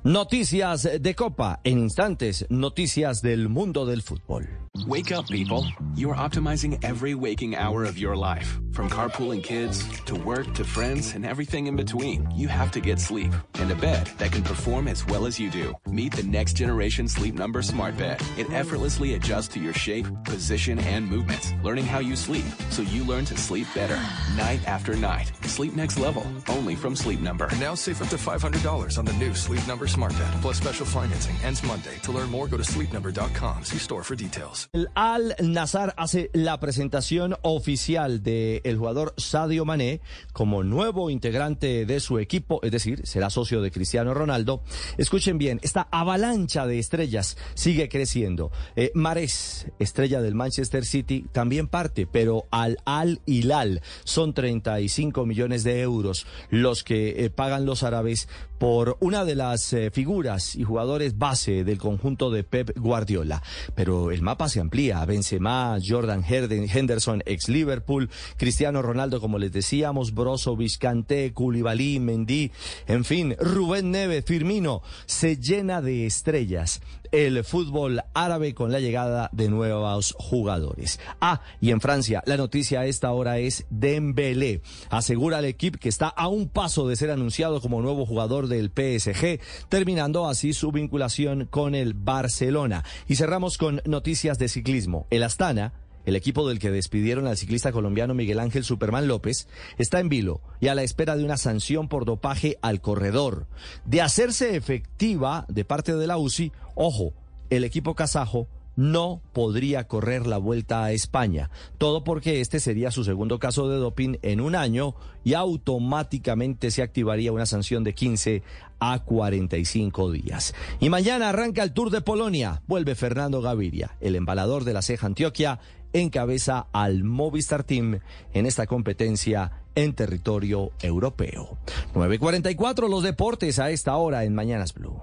Noticias 0.02 0.88
de 1.00 1.14
Copa. 1.14 1.60
En 1.64 1.78
instantes, 1.78 2.46
noticias 2.50 3.22
del 3.22 3.48
mundo 3.48 3.86
del 3.86 4.02
fútbol. 4.02 4.63
Wake 4.86 5.12
up, 5.12 5.28
people. 5.28 5.66
You 5.94 6.10
are 6.10 6.16
optimizing 6.16 6.84
every 6.84 7.14
waking 7.14 7.54
hour 7.54 7.84
of 7.84 7.96
your 7.96 8.16
life. 8.16 8.58
From 8.72 8.90
carpooling 8.90 9.42
kids 9.42 9.82
to 10.00 10.16
work 10.16 10.52
to 10.54 10.64
friends 10.64 11.14
and 11.14 11.24
everything 11.24 11.68
in 11.68 11.76
between. 11.76 12.28
You 12.34 12.48
have 12.48 12.72
to 12.72 12.80
get 12.80 12.98
sleep 12.98 13.32
and 13.54 13.70
a 13.70 13.76
bed 13.76 14.08
that 14.18 14.32
can 14.32 14.42
perform 14.42 14.88
as 14.88 15.06
well 15.06 15.26
as 15.26 15.38
you 15.38 15.48
do. 15.48 15.74
Meet 15.86 16.16
the 16.16 16.24
next 16.24 16.54
generation 16.54 17.06
Sleep 17.06 17.34
Number 17.34 17.62
Smart 17.62 17.96
Bed. 17.96 18.20
It 18.36 18.50
effortlessly 18.50 19.14
adjusts 19.14 19.48
to 19.54 19.60
your 19.60 19.72
shape, 19.72 20.06
position, 20.24 20.80
and 20.80 21.08
movements, 21.08 21.52
learning 21.62 21.84
how 21.84 22.00
you 22.00 22.16
sleep 22.16 22.44
so 22.70 22.82
you 22.82 23.04
learn 23.04 23.24
to 23.26 23.36
sleep 23.36 23.68
better 23.76 23.96
night 24.36 24.66
after 24.66 24.96
night. 24.96 25.30
Sleep 25.44 25.74
next 25.76 26.00
level, 26.00 26.26
only 26.48 26.74
from 26.74 26.96
Sleep 26.96 27.20
Number. 27.20 27.48
Now 27.60 27.76
save 27.76 28.02
up 28.02 28.08
to 28.08 28.16
$500 28.16 28.98
on 28.98 29.04
the 29.04 29.12
new 29.14 29.34
Sleep 29.34 29.66
Number 29.68 29.86
Smart 29.86 30.18
Bed, 30.18 30.34
plus 30.42 30.56
special 30.56 30.84
financing 30.84 31.36
ends 31.44 31.62
Monday. 31.62 31.96
To 32.02 32.12
learn 32.12 32.28
more, 32.28 32.48
go 32.48 32.56
to 32.56 32.64
sleepnumber.com. 32.64 33.62
See 33.64 33.78
store 33.78 34.02
for 34.02 34.16
details. 34.16 34.63
El 34.72 34.88
Al 34.94 35.34
Nazar 35.40 35.94
hace 35.96 36.30
la 36.32 36.58
presentación 36.60 37.36
oficial 37.42 38.22
del 38.22 38.60
el 38.64 38.76
jugador 38.76 39.14
Sadio 39.16 39.64
Mané 39.64 40.00
como 40.32 40.62
nuevo 40.62 41.10
integrante 41.10 41.86
de 41.86 42.00
su 42.00 42.18
equipo, 42.18 42.60
es 42.62 42.70
decir, 42.70 43.06
será 43.06 43.30
socio 43.30 43.62
de 43.62 43.70
Cristiano 43.70 44.14
Ronaldo. 44.14 44.62
Escuchen 44.98 45.38
bien, 45.38 45.60
esta 45.62 45.88
avalancha 45.90 46.66
de 46.66 46.78
estrellas 46.78 47.36
sigue 47.54 47.88
creciendo. 47.88 48.50
Eh, 48.76 48.90
Mares, 48.94 49.66
estrella 49.78 50.20
del 50.20 50.34
Manchester 50.34 50.84
City, 50.84 51.26
también 51.32 51.68
parte, 51.68 52.06
pero 52.06 52.46
al 52.50 52.78
Al 52.84 53.20
Hilal 53.26 53.82
son 54.04 54.34
35 54.34 55.26
millones 55.26 55.64
de 55.64 55.80
euros 55.80 56.26
los 56.50 56.84
que 56.84 57.24
eh, 57.24 57.30
pagan 57.30 57.66
los 57.66 57.82
árabes 57.82 58.28
por 58.58 58.96
una 59.00 59.24
de 59.24 59.34
las 59.34 59.72
eh, 59.72 59.90
figuras 59.90 60.56
y 60.56 60.64
jugadores 60.64 61.18
base 61.18 61.64
del 61.64 61.78
conjunto 61.78 62.30
de 62.30 62.44
Pep 62.44 62.78
Guardiola. 62.78 63.42
Pero 63.74 64.10
el 64.10 64.22
mapa 64.22 64.48
se 64.54 64.60
amplía. 64.60 65.04
Benzema, 65.04 65.78
Jordan 65.84 66.24
Henderson, 66.24 67.22
ex 67.26 67.48
Liverpool, 67.48 68.08
Cristiano 68.36 68.82
Ronaldo, 68.82 69.20
como 69.20 69.38
les 69.38 69.52
decíamos, 69.52 70.14
Brozovic, 70.14 70.78
Kanté, 70.78 71.32
Koulibaly, 71.32 71.98
Mendy, 71.98 72.52
en 72.86 73.04
fin, 73.04 73.34
Rubén 73.40 73.90
Neves, 73.90 74.24
Firmino, 74.24 74.80
se 75.06 75.36
llena 75.38 75.82
de 75.82 76.06
estrellas 76.06 76.80
el 77.14 77.44
fútbol 77.44 78.02
árabe 78.12 78.54
con 78.54 78.72
la 78.72 78.80
llegada 78.80 79.30
de 79.32 79.48
nuevos 79.48 80.16
jugadores. 80.18 80.98
Ah, 81.20 81.42
y 81.60 81.70
en 81.70 81.80
Francia, 81.80 82.24
la 82.26 82.36
noticia 82.36 82.80
a 82.80 82.86
esta 82.86 83.12
hora 83.12 83.38
es 83.38 83.66
Dembélé. 83.70 84.62
Asegura 84.90 85.38
al 85.38 85.44
equipo 85.44 85.78
que 85.78 85.88
está 85.88 86.08
a 86.08 86.26
un 86.26 86.48
paso 86.48 86.88
de 86.88 86.96
ser 86.96 87.12
anunciado 87.12 87.60
como 87.60 87.80
nuevo 87.80 88.04
jugador 88.04 88.48
del 88.48 88.72
PSG, 88.74 89.38
terminando 89.68 90.26
así 90.26 90.52
su 90.54 90.72
vinculación 90.72 91.46
con 91.46 91.76
el 91.76 91.94
Barcelona. 91.94 92.82
Y 93.06 93.14
cerramos 93.14 93.58
con 93.58 93.80
noticias 93.84 94.40
de 94.40 94.48
ciclismo. 94.48 95.06
El 95.10 95.22
Astana 95.22 95.72
el 96.04 96.16
equipo 96.16 96.48
del 96.48 96.58
que 96.58 96.70
despidieron 96.70 97.26
al 97.26 97.36
ciclista 97.36 97.72
colombiano 97.72 98.14
Miguel 98.14 98.38
Ángel 98.38 98.64
Superman 98.64 99.08
López, 99.08 99.48
está 99.78 100.00
en 100.00 100.08
vilo 100.08 100.40
y 100.60 100.68
a 100.68 100.74
la 100.74 100.82
espera 100.82 101.16
de 101.16 101.24
una 101.24 101.36
sanción 101.36 101.88
por 101.88 102.04
dopaje 102.04 102.58
al 102.62 102.80
corredor. 102.80 103.46
De 103.84 104.02
hacerse 104.02 104.56
efectiva 104.56 105.46
de 105.48 105.64
parte 105.64 105.94
de 105.94 106.06
la 106.06 106.18
UCI, 106.18 106.52
ojo, 106.74 107.12
el 107.50 107.64
equipo 107.64 107.94
kazajo 107.94 108.48
no 108.76 109.22
podría 109.32 109.86
correr 109.86 110.26
la 110.26 110.38
vuelta 110.38 110.84
a 110.84 110.92
España. 110.92 111.50
Todo 111.78 112.04
porque 112.04 112.40
este 112.40 112.60
sería 112.60 112.90
su 112.90 113.04
segundo 113.04 113.38
caso 113.38 113.68
de 113.68 113.76
doping 113.76 114.16
en 114.22 114.40
un 114.40 114.54
año 114.54 114.94
y 115.22 115.34
automáticamente 115.34 116.70
se 116.70 116.82
activaría 116.82 117.32
una 117.32 117.46
sanción 117.46 117.84
de 117.84 117.94
15 117.94 118.42
a 118.80 118.98
45 119.04 120.10
días. 120.10 120.54
Y 120.80 120.90
mañana 120.90 121.28
arranca 121.28 121.62
el 121.62 121.72
Tour 121.72 121.90
de 121.90 122.00
Polonia. 122.00 122.62
Vuelve 122.66 122.94
Fernando 122.94 123.40
Gaviria, 123.40 123.96
el 124.00 124.16
embalador 124.16 124.64
de 124.64 124.72
la 124.72 124.82
ceja 124.82 125.06
Antioquia, 125.06 125.60
encabeza 125.94 126.66
al 126.72 127.04
Movistar 127.04 127.64
Team 127.64 128.00
en 128.34 128.46
esta 128.46 128.66
competencia 128.66 129.50
en 129.74 129.94
territorio 129.94 130.72
europeo. 130.82 131.56
9.44 131.94 132.88
los 132.88 133.02
deportes 133.02 133.58
a 133.58 133.70
esta 133.70 133.96
hora 133.96 134.24
en 134.24 134.34
Mañanas 134.34 134.74
Blue. 134.74 135.00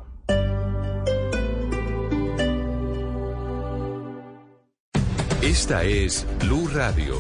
Esta 5.42 5.84
es 5.84 6.28
Blue 6.40 6.68
Radio. 6.72 7.16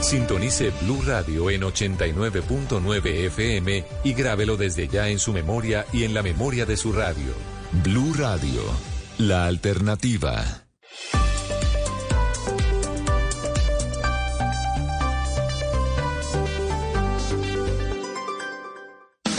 Sintonice 0.00 0.70
Blue 0.82 1.02
Radio 1.06 1.50
en 1.50 1.62
89.9 1.62 3.06
FM 3.26 3.84
y 4.04 4.12
grábelo 4.12 4.56
desde 4.56 4.88
ya 4.88 5.08
en 5.08 5.18
su 5.18 5.32
memoria 5.32 5.86
y 5.92 6.04
en 6.04 6.14
la 6.14 6.22
memoria 6.22 6.66
de 6.66 6.76
su 6.76 6.92
radio. 6.92 7.32
Blue 7.82 8.12
Radio, 8.14 8.62
la 9.18 9.46
alternativa. 9.46 10.64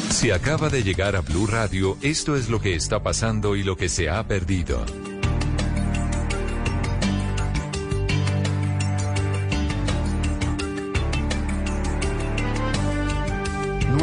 Si 0.10 0.32
acaba 0.32 0.70
de 0.70 0.84
llegar 0.84 1.16
a 1.16 1.22
Blue 1.22 1.46
Radio, 1.46 1.98
esto 2.02 2.36
es 2.36 2.50
lo 2.50 2.60
que 2.60 2.76
está 2.76 3.04
pasando 3.04 3.56
y 3.56 3.64
lo 3.64 3.76
que 3.76 3.90
se 3.90 4.10
ha 4.10 4.26
perdido. 4.28 4.84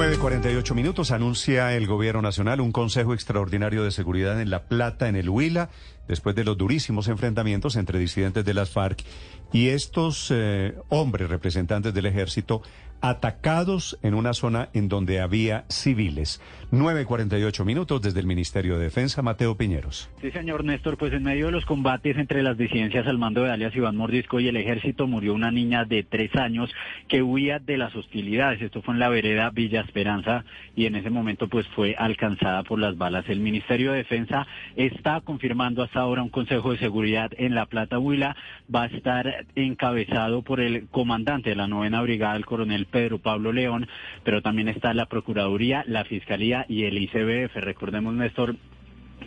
9.48 0.03 0.75
minutos 0.75 1.13
anuncia 1.13 1.77
el 1.77 1.87
gobierno 1.87 2.23
nacional 2.23 2.61
un 2.61 2.73
consejo 2.73 3.15
extraordinario 3.15 3.85
de 3.85 3.93
seguridad 3.93 4.41
en 4.41 4.51
La 4.51 4.65
Plata, 4.65 5.09
en 5.09 5.15
el 5.15 5.31
Huila, 5.31 5.71
después 6.09 6.35
de 6.35 6.43
los 6.43 6.59
durísimos 6.59 7.07
enfrentamientos 7.07 7.77
entre 7.77 8.01
disidentes 8.01 8.45
de 8.45 8.53
las 8.53 8.71
FARC 8.71 9.05
y 9.53 9.69
estos 9.69 10.27
eh, 10.33 10.75
hombres 10.89 11.31
representantes 11.31 11.95
del 11.95 12.07
ejército 12.07 12.63
atacados 13.03 13.99
en 14.03 14.15
una 14.15 14.33
zona 14.33 14.69
en 14.73 14.89
donde 14.89 15.21
había 15.21 15.65
civiles. 15.69 16.41
9.48 16.71 17.67
minutos 17.67 18.01
desde 18.01 18.21
el 18.21 18.27
Ministerio 18.27 18.79
de 18.79 18.85
Defensa, 18.85 19.21
Mateo 19.21 19.57
Piñeros. 19.57 20.09
Sí, 20.23 20.31
señor 20.31 20.65
Néstor, 20.65 20.97
pues 20.97 21.13
en 21.13 21.23
medio 21.23 21.47
de 21.47 21.53
los 21.53 21.67
combates 21.67 22.17
entre 22.17 22.43
las 22.43 22.57
disidencias 22.57 23.07
al 23.07 23.19
mando 23.19 23.43
de 23.43 23.51
alias 23.51 23.77
Iván 23.77 23.97
Mordisco 23.97 24.41
y 24.41 24.49
el 24.49 24.57
ejército 24.57 25.07
murió 25.07 25.35
una 25.35 25.51
niña 25.51 25.85
de 25.85 26.03
tres 26.03 26.35
años 26.37 26.71
que 27.09 27.23
huía 27.23 27.59
de 27.59 27.77
las 27.77 27.95
hostilidades. 27.95 28.63
Esto 28.63 28.81
fue 28.81 28.95
en 28.95 29.01
la 29.01 29.11
vereda 29.11 29.51
Villa 29.51 29.83
Esperanza 29.83 30.45
y 30.75 30.87
en 30.87 30.95
ese 30.95 31.11
momento 31.11 31.49
pues 31.49 31.67
fue 31.69 31.95
alcanzada 31.99 32.63
por 32.63 32.79
las 32.79 32.97
balas. 32.97 33.29
El 33.29 33.41
Ministerio 33.41 33.93
de 33.93 33.99
Defensa 33.99 34.47
está 34.77 35.21
confirmando 35.21 35.83
hasta 35.83 36.01
ahora 36.01 36.23
un 36.23 36.31
Consejo 36.31 36.73
de 36.73 36.79
Seguridad 36.79 37.33
en 37.37 37.55
La 37.55 37.67
Plata 37.67 37.99
Huila. 37.99 38.37
Va 38.75 38.85
a 38.85 38.87
estar 38.87 39.45
encabezado 39.57 40.43
por 40.43 40.61
el 40.61 40.89
comandante 40.89 41.51
de 41.51 41.57
la 41.57 41.67
novena 41.67 42.01
brigada, 42.01 42.37
el 42.37 42.47
coronel 42.47 42.87
Pedro 42.93 43.19
Pablo 43.19 43.51
León, 43.53 43.89
pero 44.23 44.41
también 44.43 44.69
está 44.69 44.95
la 44.95 45.07
Procuraduría, 45.07 45.83
la 45.89 46.05
Fiscalía 46.05 46.65
y 46.69 46.85
el 46.85 46.97
ICBF. 46.99 47.57
Recordemos, 47.57 48.15
Néstor, 48.15 48.55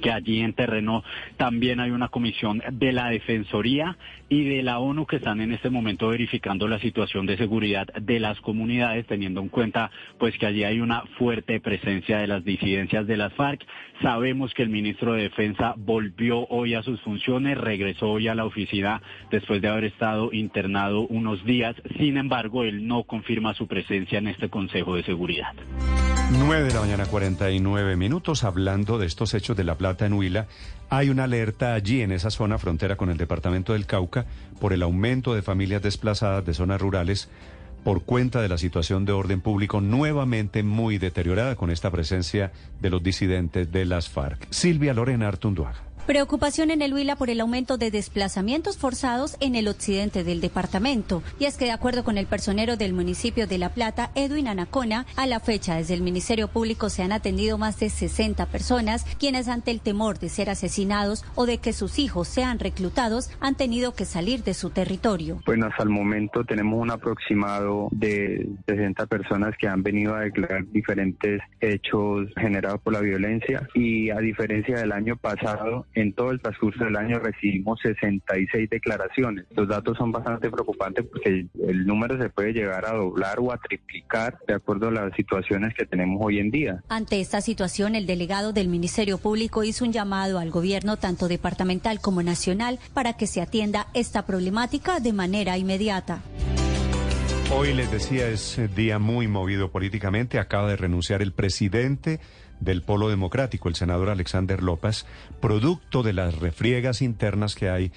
que 0.02 0.12
allí 0.12 0.42
en 0.42 0.54
terreno 0.54 1.04
también 1.38 1.80
hay 1.80 1.92
una 1.92 2.10
comisión 2.10 2.62
de 2.72 2.92
la 2.92 3.10
Defensoría 3.10 3.98
y 4.30 4.44
de 4.44 4.64
la 4.64 4.80
ONU 4.80 5.06
que 5.06 5.18
están 5.18 5.42
en 5.42 5.52
este 5.52 5.70
momento 5.70 6.08
verificando 6.08 6.68
la 6.68 6.80
situación 6.80 7.26
de 7.26 7.38
seguridad 7.38 7.88
de 7.88 8.20
las 8.20 8.40
comunidades, 8.42 9.06
teniendo 9.06 9.42
en 9.42 9.50
cuenta 9.50 9.92
pues 10.18 10.38
que 10.38 10.46
allí 10.46 10.64
hay 10.64 10.80
una 10.80 11.04
fuerte 11.18 11.60
presencia 11.60 12.18
de 12.18 12.28
las 12.28 12.44
disidencias 12.44 13.06
de 13.08 13.18
las 13.18 13.34
FARC. 13.34 13.66
Sabemos 14.02 14.54
que 14.54 14.64
el 14.64 14.70
ministro 14.70 15.14
de 15.14 15.24
Defensa 15.24 15.74
volvió 15.78 16.48
hoy 16.48 16.74
a 16.74 16.84
sus 16.84 17.00
funciones, 17.02 17.58
regresó 17.58 18.10
hoy 18.10 18.28
a 18.28 18.36
la 18.36 18.46
oficina 18.46 19.02
después 19.32 19.62
de 19.62 19.68
haber 19.68 19.86
estado 19.86 20.32
internado 20.34 21.02
unos 21.08 21.44
días. 21.46 21.76
Sin 21.98 22.18
embargo, 22.18 22.64
él 22.64 22.88
no 22.88 23.04
confirma 23.04 23.54
su 23.54 23.68
presencia 23.68 24.20
en 24.20 24.28
este 24.28 24.50
Consejo 24.50 24.96
de 24.96 25.04
Seguridad. 25.04 25.54
9 26.32 26.64
de 26.64 26.74
la 26.74 26.82
mañana, 26.82 27.06
49 27.06 27.96
minutos, 27.96 28.44
hablando 28.44 28.98
de 28.98 29.06
estos 29.06 29.34
hechos 29.36 29.56
de 29.56 29.64
La 29.64 29.76
En 30.00 30.14
Huila. 30.14 30.48
Hay 30.90 31.10
una 31.10 31.26
alerta 31.26 31.74
allí 31.74 32.02
en 32.02 32.12
esa 32.12 32.30
zona 32.30 32.58
frontera 32.58 32.96
con 32.96 33.10
el 33.10 33.18
departamento 33.18 33.74
del 33.74 33.86
Cauca 33.86 34.26
por 34.60 34.74
el 34.74 34.84
aumento 34.84 35.34
de 35.34 35.42
familias 35.42 35.82
desplazadas 35.82 36.46
de 36.46 36.54
zonas 36.54 36.82
rurales 36.82 37.30
por 37.84 38.04
cuenta 38.04 38.42
de 38.42 38.50
la 38.50 38.58
situación 38.58 39.06
de 39.06 39.12
orden 39.12 39.42
público 39.42 39.80
nuevamente 39.80 40.64
muy 40.64 40.98
deteriorada 40.98 41.56
con 41.56 41.70
esta 41.70 41.92
presencia 41.92 42.52
de 42.82 42.90
los 42.90 43.04
disidentes 43.04 43.72
de 43.72 43.86
las 43.86 44.10
FARC. 44.10 44.48
Silvia 44.50 44.94
Lorena 44.94 45.28
Artunduaga. 45.28 45.84
Preocupación 46.06 46.70
en 46.70 46.84
el 46.84 46.94
Huila 46.94 47.16
por 47.16 47.32
el 47.32 47.42
aumento 47.42 47.80
de 47.80 47.90
desplazamientos 47.90 48.78
forzados 48.78 49.38
en 49.40 49.56
el 49.56 49.68
occidente 49.68 50.24
del 50.24 50.40
departamento. 50.40 51.24
Y 51.40 51.46
es 51.46 51.58
que 51.58 51.66
de 51.66 51.72
acuerdo 51.72 52.04
con 52.04 52.20
el 52.20 52.28
personero 52.28 52.78
del 52.78 52.94
municipio 52.94 53.48
de 53.48 53.58
La 53.58 53.70
Plata, 53.70 54.12
Edwin 54.14 54.48
Anacona, 54.48 55.08
a 55.16 55.26
la 55.26 55.40
fecha 55.40 55.78
desde 55.78 55.96
el 55.96 56.04
Ministerio 56.04 56.48
Público 56.48 56.90
se 56.90 57.02
han 57.02 57.12
atendido 57.12 57.58
más 57.58 57.80
de 57.80 57.90
60 57.90 58.46
personas 58.46 59.04
quienes 59.18 59.48
ante 59.48 59.72
el 59.72 59.82
temor 59.82 60.20
de 60.20 60.30
ser 60.30 60.52
asesinados 60.52 61.26
o 61.34 61.48
de 61.48 61.58
que 61.58 61.74
sus 61.74 61.98
hijos 61.98 62.28
sean 62.28 62.60
reclutados 62.60 63.32
han 63.40 63.56
tenido 63.56 63.96
que 63.96 64.06
salir 64.06 64.44
de 64.44 64.54
su 64.54 64.70
territorio. 64.70 65.42
Bueno, 65.48 65.66
hasta 65.66 65.82
el 65.82 65.90
momento 65.90 66.44
tenemos 66.44 66.80
un 66.80 66.92
aproximado 66.92 67.90
de 67.92 68.48
60 68.68 69.08
personas 69.08 69.56
que 69.58 69.68
han 69.68 69.82
venido 69.82 70.14
a 70.14 70.20
declarar 70.20 70.68
diferentes 70.68 71.42
hechos 71.62 72.28
generados 72.38 72.80
por 72.82 72.94
la 72.94 73.00
violencia 73.00 73.68
y 73.74 74.12
a 74.12 74.20
diferencia 74.20 74.78
del 74.78 74.92
año 74.92 75.18
pasado, 75.18 75.88
en 75.96 76.14
todo 76.14 76.32
el 76.32 76.42
transcurso 76.42 76.84
del 76.84 76.96
año 76.96 77.20
recibimos 77.20 77.80
66 77.82 78.70
declaraciones. 78.70 79.46
Los 79.56 79.68
datos 79.68 79.98
son 79.98 80.12
bastante 80.12 80.50
preocupantes 80.50 81.06
porque 81.06 81.48
el 81.68 81.88
número 81.88 82.22
se 82.22 82.30
puede 82.30 82.54
llegar 82.54 82.86
a 82.86 82.94
doblar 82.94 83.40
o 83.40 83.52
a 83.52 83.58
triplicar 83.58 84.38
de 84.48 84.54
acuerdo 84.54 84.90
a 84.90 84.92
las 84.92 85.16
situaciones 85.16 85.74
que 85.74 85.86
tenemos 85.86 86.20
hoy 86.24 86.40
en 86.40 86.52
día. 86.52 86.84
Ante 86.90 87.20
esta 87.20 87.42
situación, 87.42 87.96
el 87.96 88.06
delegado 88.06 88.54
del 88.54 88.68
Ministerio 88.68 89.18
Público 89.18 89.64
hizo 89.64 89.86
un 89.86 89.92
llamado 89.92 90.40
al 90.40 90.52
gobierno, 90.52 90.98
tanto 90.98 91.28
departamental 91.28 92.00
como 92.02 92.22
nacional, 92.22 92.80
para 92.94 93.14
que 93.14 93.28
se 93.28 93.42
atienda 93.42 93.88
esta 93.94 94.26
problemática 94.26 95.00
de 95.00 95.14
manera 95.14 95.58
inmediata. 95.58 96.22
Hoy 97.54 97.74
les 97.74 97.92
decía, 97.92 98.28
es 98.28 98.60
día 98.76 98.98
muy 98.98 99.28
movido 99.28 99.72
políticamente. 99.72 100.40
Acaba 100.40 100.68
de 100.70 100.78
renunciar 100.78 101.22
el 101.22 101.32
presidente 101.32 102.20
del 102.60 102.82
Polo 102.82 103.10
Democrático, 103.10 103.70
el 103.70 103.76
senador 103.76 104.10
Alexander 104.10 104.62
López, 104.64 105.06
producto 105.40 106.04
de 106.04 106.14
las 106.14 106.36
refriegas 106.36 107.02
internas 107.02 107.56
que 107.56 107.70
hay 107.70 107.92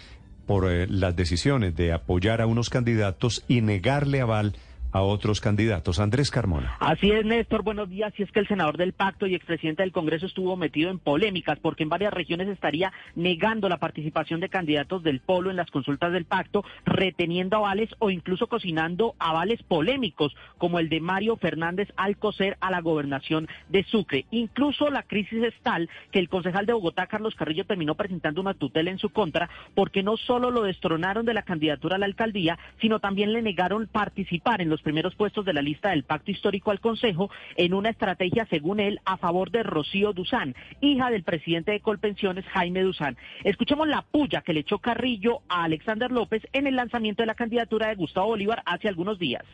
por 0.47 0.71
eh, 0.71 0.87
las 0.89 1.15
decisiones 1.15 1.77
de 1.77 1.93
apoyar 1.93 2.41
a 2.41 2.47
unos 2.47 2.71
candidatos 2.71 3.45
y 3.49 3.61
negarle 3.61 4.21
aval 4.21 4.55
a 4.93 5.03
otros 5.03 5.41
candidatos. 5.41 6.01
Andrés 6.01 6.31
Carmona. 6.31 6.77
Así 6.81 7.11
es, 7.11 7.25
Néstor. 7.25 7.63
Buenos 7.63 7.89
días. 7.89 8.13
Si 8.17 8.23
es 8.23 8.33
que 8.33 8.41
el 8.41 8.49
senador 8.49 8.77
del 8.77 8.93
pacto 8.93 9.27
y 9.27 9.35
expresidente 9.35 9.83
del 9.83 9.93
Congreso 9.93 10.27
estuvo 10.27 10.57
metido 10.57 10.91
en 10.91 10.99
polémicas 10.99 11.59
porque 11.61 11.83
en 11.83 11.89
varias 11.89 12.13
regiones 12.13 12.49
estaría 12.49 12.93
negando 13.15 13.69
la 13.69 13.79
participación 13.79 14.41
de 14.41 14.49
candidatos 14.49 15.03
del 15.03 15.21
polo 15.21 15.51
en 15.51 15.57
las 15.57 15.71
consultas 15.71 16.13
del 16.13 16.25
pacto, 16.25 16.65
reteniendo 16.85 17.57
avales 17.57 17.91
o 17.99 18.11
incluso 18.11 18.47
cocinando 18.47 19.15
avales 19.19 19.63
polémicos, 19.63 20.35
como 20.57 20.79
el 20.79 20.89
de 20.89 21.01
Mario 21.01 21.37
Fernández 21.37 21.89
Alcocer 21.97 22.57
a 22.61 22.71
la 22.71 22.81
gobernación 22.81 23.49
de 23.69 23.85
Sucre. 23.85 24.27
Incluso 24.31 24.91
la 24.91 25.03
crisis 25.03 25.43
es 25.43 25.55
tal 25.63 25.89
que 26.11 26.19
el 26.19 26.29
concejal 26.29 26.67
de 26.67 26.73
Bogotá, 26.73 27.07
Carlos 27.07 27.35
Carrillo, 27.35 27.67
terminó 27.67 27.95
presentando 27.95 28.41
una 28.41 28.55
tutela 28.55 28.91
en 28.91 28.99
su 28.99 29.11
contra 29.11 29.51
porque 29.75 30.03
no 30.03 30.17
solo 30.17 30.51
lo 30.51 30.63
destronaron 30.63 31.27
de 31.27 31.35
la 31.35 31.43
candidatura 31.43 31.97
a 31.97 31.99
la 31.99 32.07
alcaldía, 32.07 32.59
sino 32.81 33.01
también 33.01 33.33
le 33.33 33.43
negaron 33.43 33.87
participar 33.87 34.61
en 34.61 34.69
los 34.69 34.78
primeros 34.83 35.15
puestos 35.15 35.45
de 35.45 35.53
la 35.53 35.63
lista 35.63 35.91
del 35.91 36.05
pacto 36.05 36.31
histórico 36.31 36.71
al 36.71 36.81
Consejo 36.81 37.31
en 37.57 37.75
una 37.75 37.91
estrategia, 37.91 38.47
según 38.51 38.81
él, 38.81 39.01
a 39.05 39.17
favor 39.17 39.51
de 39.51 39.63
Rocío 39.63 40.13
Duzán, 40.13 40.55
hija 40.81 41.11
del 41.11 41.25
presidente 41.25 41.73
de 41.73 41.81
Colpensiones, 41.81 42.45
Jaime 42.47 42.83
Duzán. 42.83 43.17
Escuchemos 43.45 43.89
la 43.89 44.03
puya 44.03 44.43
que 44.43 44.53
le 44.53 44.61
echó 44.61 44.79
Carrillo 44.79 45.41
a 45.49 45.65
Alexander 45.65 46.11
López 46.11 46.43
en 46.53 46.67
el 46.67 46.77
lanzamiento 46.77 47.23
de 47.23 47.27
la 47.27 47.35
candidatura 47.35 47.89
de 47.89 47.95
Gustavo 47.95 48.29
Bolívar 48.29 48.63
hace 48.67 48.89
algunos 48.89 49.19
días. 49.19 49.45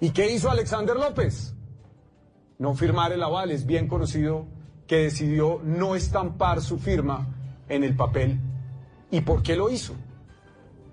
¿Y 0.00 0.10
qué 0.10 0.32
hizo 0.32 0.50
Alexander 0.50 0.96
López? 0.96 1.54
No 2.58 2.74
firmar 2.74 3.12
el 3.12 3.22
aval. 3.22 3.50
Es 3.50 3.66
bien 3.66 3.88
conocido 3.88 4.46
que 4.86 4.96
decidió 4.96 5.60
no 5.62 5.94
estampar 5.94 6.60
su 6.60 6.78
firma 6.78 7.28
en 7.68 7.84
el 7.84 7.94
papel. 7.94 8.38
¿Y 9.10 9.20
por 9.20 9.42
qué 9.42 9.56
lo 9.56 9.70
hizo? 9.70 9.94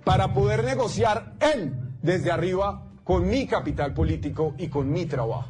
Para 0.03 0.33
poder 0.33 0.64
negociar 0.64 1.33
él 1.40 1.74
desde 2.01 2.32
arriba 2.32 2.87
con 3.08 3.26
mi 3.26 3.48
capital 3.48 3.94
político 3.94 4.54
y 4.58 4.68
con 4.68 4.92
mi 4.92 5.06
trabajo. 5.06 5.48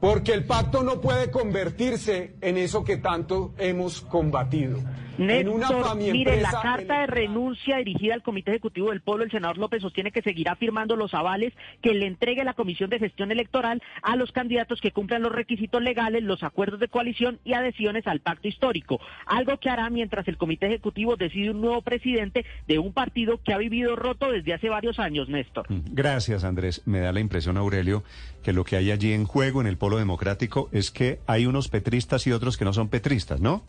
Porque 0.00 0.32
el 0.32 0.46
pacto 0.46 0.82
no 0.82 1.02
puede 1.02 1.30
convertirse 1.30 2.36
en 2.40 2.56
eso 2.56 2.82
que 2.82 2.96
tanto 2.96 3.52
hemos 3.58 4.00
combatido. 4.00 4.78
Néstor, 5.18 5.96
mire, 5.96 6.40
la 6.40 6.50
carta 6.50 7.00
de 7.00 7.06
renuncia 7.06 7.78
dirigida 7.78 8.14
al 8.14 8.22
Comité 8.22 8.50
Ejecutivo 8.52 8.90
del 8.90 9.00
Pueblo, 9.00 9.24
el 9.24 9.30
senador 9.30 9.58
López 9.58 9.82
sostiene 9.82 10.12
que 10.12 10.22
seguirá 10.22 10.56
firmando 10.56 10.96
los 10.96 11.14
avales 11.14 11.52
que 11.82 11.94
le 11.94 12.06
entregue 12.06 12.44
la 12.44 12.54
Comisión 12.54 12.90
de 12.90 12.98
Gestión 12.98 13.30
Electoral 13.30 13.82
a 14.02 14.16
los 14.16 14.32
candidatos 14.32 14.80
que 14.80 14.92
cumplan 14.92 15.22
los 15.22 15.32
requisitos 15.32 15.82
legales, 15.82 16.22
los 16.22 16.42
acuerdos 16.42 16.80
de 16.80 16.88
coalición 16.88 17.38
y 17.44 17.54
adhesiones 17.54 18.06
al 18.06 18.20
pacto 18.20 18.48
histórico, 18.48 19.00
algo 19.26 19.58
que 19.58 19.70
hará 19.70 19.90
mientras 19.90 20.26
el 20.28 20.36
Comité 20.36 20.66
Ejecutivo 20.66 21.16
decide 21.16 21.50
un 21.50 21.60
nuevo 21.60 21.82
presidente 21.82 22.44
de 22.66 22.78
un 22.78 22.92
partido 22.92 23.38
que 23.42 23.52
ha 23.52 23.58
vivido 23.58 23.96
roto 23.96 24.30
desde 24.30 24.54
hace 24.54 24.68
varios 24.68 24.98
años, 24.98 25.28
Néstor. 25.28 25.70
Mm, 25.70 25.80
gracias, 25.92 26.44
Andrés. 26.44 26.82
Me 26.86 27.00
da 27.00 27.12
la 27.12 27.20
impresión, 27.20 27.56
Aurelio, 27.56 28.02
que 28.42 28.52
lo 28.52 28.64
que 28.64 28.76
hay 28.76 28.90
allí 28.90 29.12
en 29.12 29.24
juego 29.24 29.60
en 29.60 29.66
el 29.66 29.76
Polo 29.76 29.98
Democrático 29.98 30.68
es 30.72 30.90
que 30.90 31.20
hay 31.26 31.46
unos 31.46 31.68
petristas 31.68 32.26
y 32.26 32.32
otros 32.32 32.56
que 32.56 32.64
no 32.64 32.72
son 32.72 32.88
petristas, 32.88 33.40
¿no? 33.40 33.64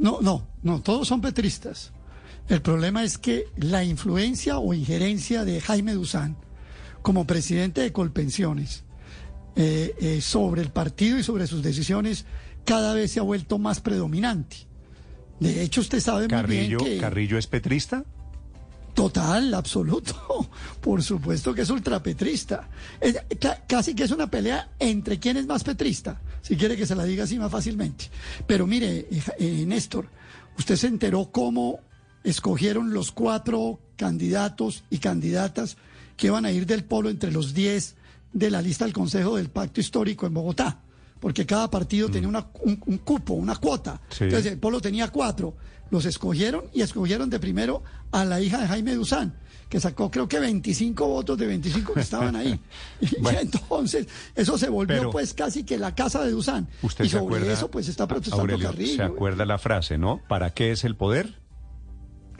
No, 0.00 0.20
no, 0.22 0.48
no, 0.62 0.80
todos 0.80 1.06
son 1.06 1.20
petristas. 1.20 1.92
El 2.48 2.62
problema 2.62 3.04
es 3.04 3.18
que 3.18 3.44
la 3.56 3.84
influencia 3.84 4.58
o 4.58 4.72
injerencia 4.72 5.44
de 5.44 5.60
Jaime 5.60 5.92
Duzán 5.92 6.36
como 7.02 7.26
presidente 7.26 7.82
de 7.82 7.92
Colpensiones 7.92 8.84
eh, 9.56 9.94
eh, 10.00 10.20
sobre 10.22 10.62
el 10.62 10.70
partido 10.70 11.18
y 11.18 11.22
sobre 11.22 11.46
sus 11.46 11.62
decisiones 11.62 12.24
cada 12.64 12.94
vez 12.94 13.12
se 13.12 13.20
ha 13.20 13.22
vuelto 13.22 13.58
más 13.58 13.80
predominante. 13.80 14.56
De 15.38 15.62
hecho, 15.62 15.82
usted 15.82 16.00
sabe 16.00 16.28
muy 16.28 16.42
bien 16.44 16.78
que... 16.78 16.98
¿Carrillo 16.98 17.36
es 17.36 17.46
petrista? 17.46 18.04
Total, 18.94 19.54
absoluto. 19.54 20.48
Por 20.80 21.02
supuesto 21.02 21.54
que 21.54 21.62
es 21.62 21.70
ultrapetrista. 21.70 22.68
casi 23.66 23.94
que 23.94 24.04
es 24.04 24.10
una 24.10 24.30
pelea 24.30 24.70
entre 24.78 25.18
quién 25.18 25.36
es 25.36 25.46
más 25.46 25.64
petrista, 25.64 26.20
si 26.42 26.56
quiere 26.56 26.76
que 26.76 26.86
se 26.86 26.94
la 26.94 27.04
diga 27.04 27.24
así 27.24 27.38
más 27.38 27.50
fácilmente. 27.50 28.06
Pero 28.46 28.66
mire, 28.66 29.06
eh, 29.10 29.22
eh, 29.38 29.64
Néstor, 29.66 30.08
usted 30.58 30.76
se 30.76 30.86
enteró 30.88 31.30
cómo 31.30 31.80
escogieron 32.24 32.92
los 32.92 33.12
cuatro 33.12 33.80
candidatos 33.96 34.84
y 34.90 34.98
candidatas 34.98 35.76
que 36.16 36.30
van 36.30 36.44
a 36.44 36.52
ir 36.52 36.66
del 36.66 36.84
polo 36.84 37.08
entre 37.08 37.32
los 37.32 37.54
diez 37.54 37.96
de 38.32 38.50
la 38.50 38.60
lista 38.62 38.84
del 38.84 38.92
Consejo 38.92 39.36
del 39.36 39.50
Pacto 39.50 39.80
Histórico 39.80 40.26
en 40.26 40.34
Bogotá 40.34 40.80
porque 41.20 41.46
cada 41.46 41.70
partido 41.70 42.08
mm. 42.08 42.12
tenía 42.12 42.46
un, 42.62 42.98
cupo, 42.98 43.34
una 43.34 43.56
cuota. 43.56 44.00
Entonces 44.18 44.52
el 44.52 44.58
Polo 44.58 44.80
tenía 44.80 45.08
cuatro. 45.08 45.54
Los 45.90 46.06
escogieron 46.06 46.64
y 46.72 46.82
escogieron 46.82 47.28
de 47.30 47.38
primero 47.38 47.82
a 48.12 48.24
la 48.24 48.40
hija 48.40 48.60
de 48.60 48.68
Jaime 48.68 48.94
Duzán, 48.94 49.34
que 49.68 49.80
sacó 49.80 50.08
creo 50.08 50.28
que 50.28 50.38
25 50.38 51.06
votos 51.06 51.36
de 51.36 51.46
25 51.46 51.94
que 51.94 52.00
estaban 52.00 52.36
ahí. 52.36 52.60
y 53.00 53.16
entonces 53.36 54.06
eso 54.36 54.56
se 54.56 54.68
volvió 54.68 55.10
pues 55.10 55.34
casi 55.34 55.64
que 55.64 55.78
la 55.78 55.94
casa 55.94 56.24
de 56.24 56.30
Duzán. 56.30 56.68
¿Usted 56.82 57.04
y 57.04 57.08
sobre 57.08 57.52
eso 57.52 57.70
pues 57.70 57.88
está 57.88 58.06
protestando 58.06 58.58
Carrillo. 58.58 58.96
¿Se 58.96 59.02
acuerda 59.02 59.44
la 59.44 59.58
frase, 59.58 59.98
no? 59.98 60.20
¿Para 60.28 60.50
qué 60.54 60.70
es 60.70 60.84
el 60.84 60.94
poder? 60.94 61.40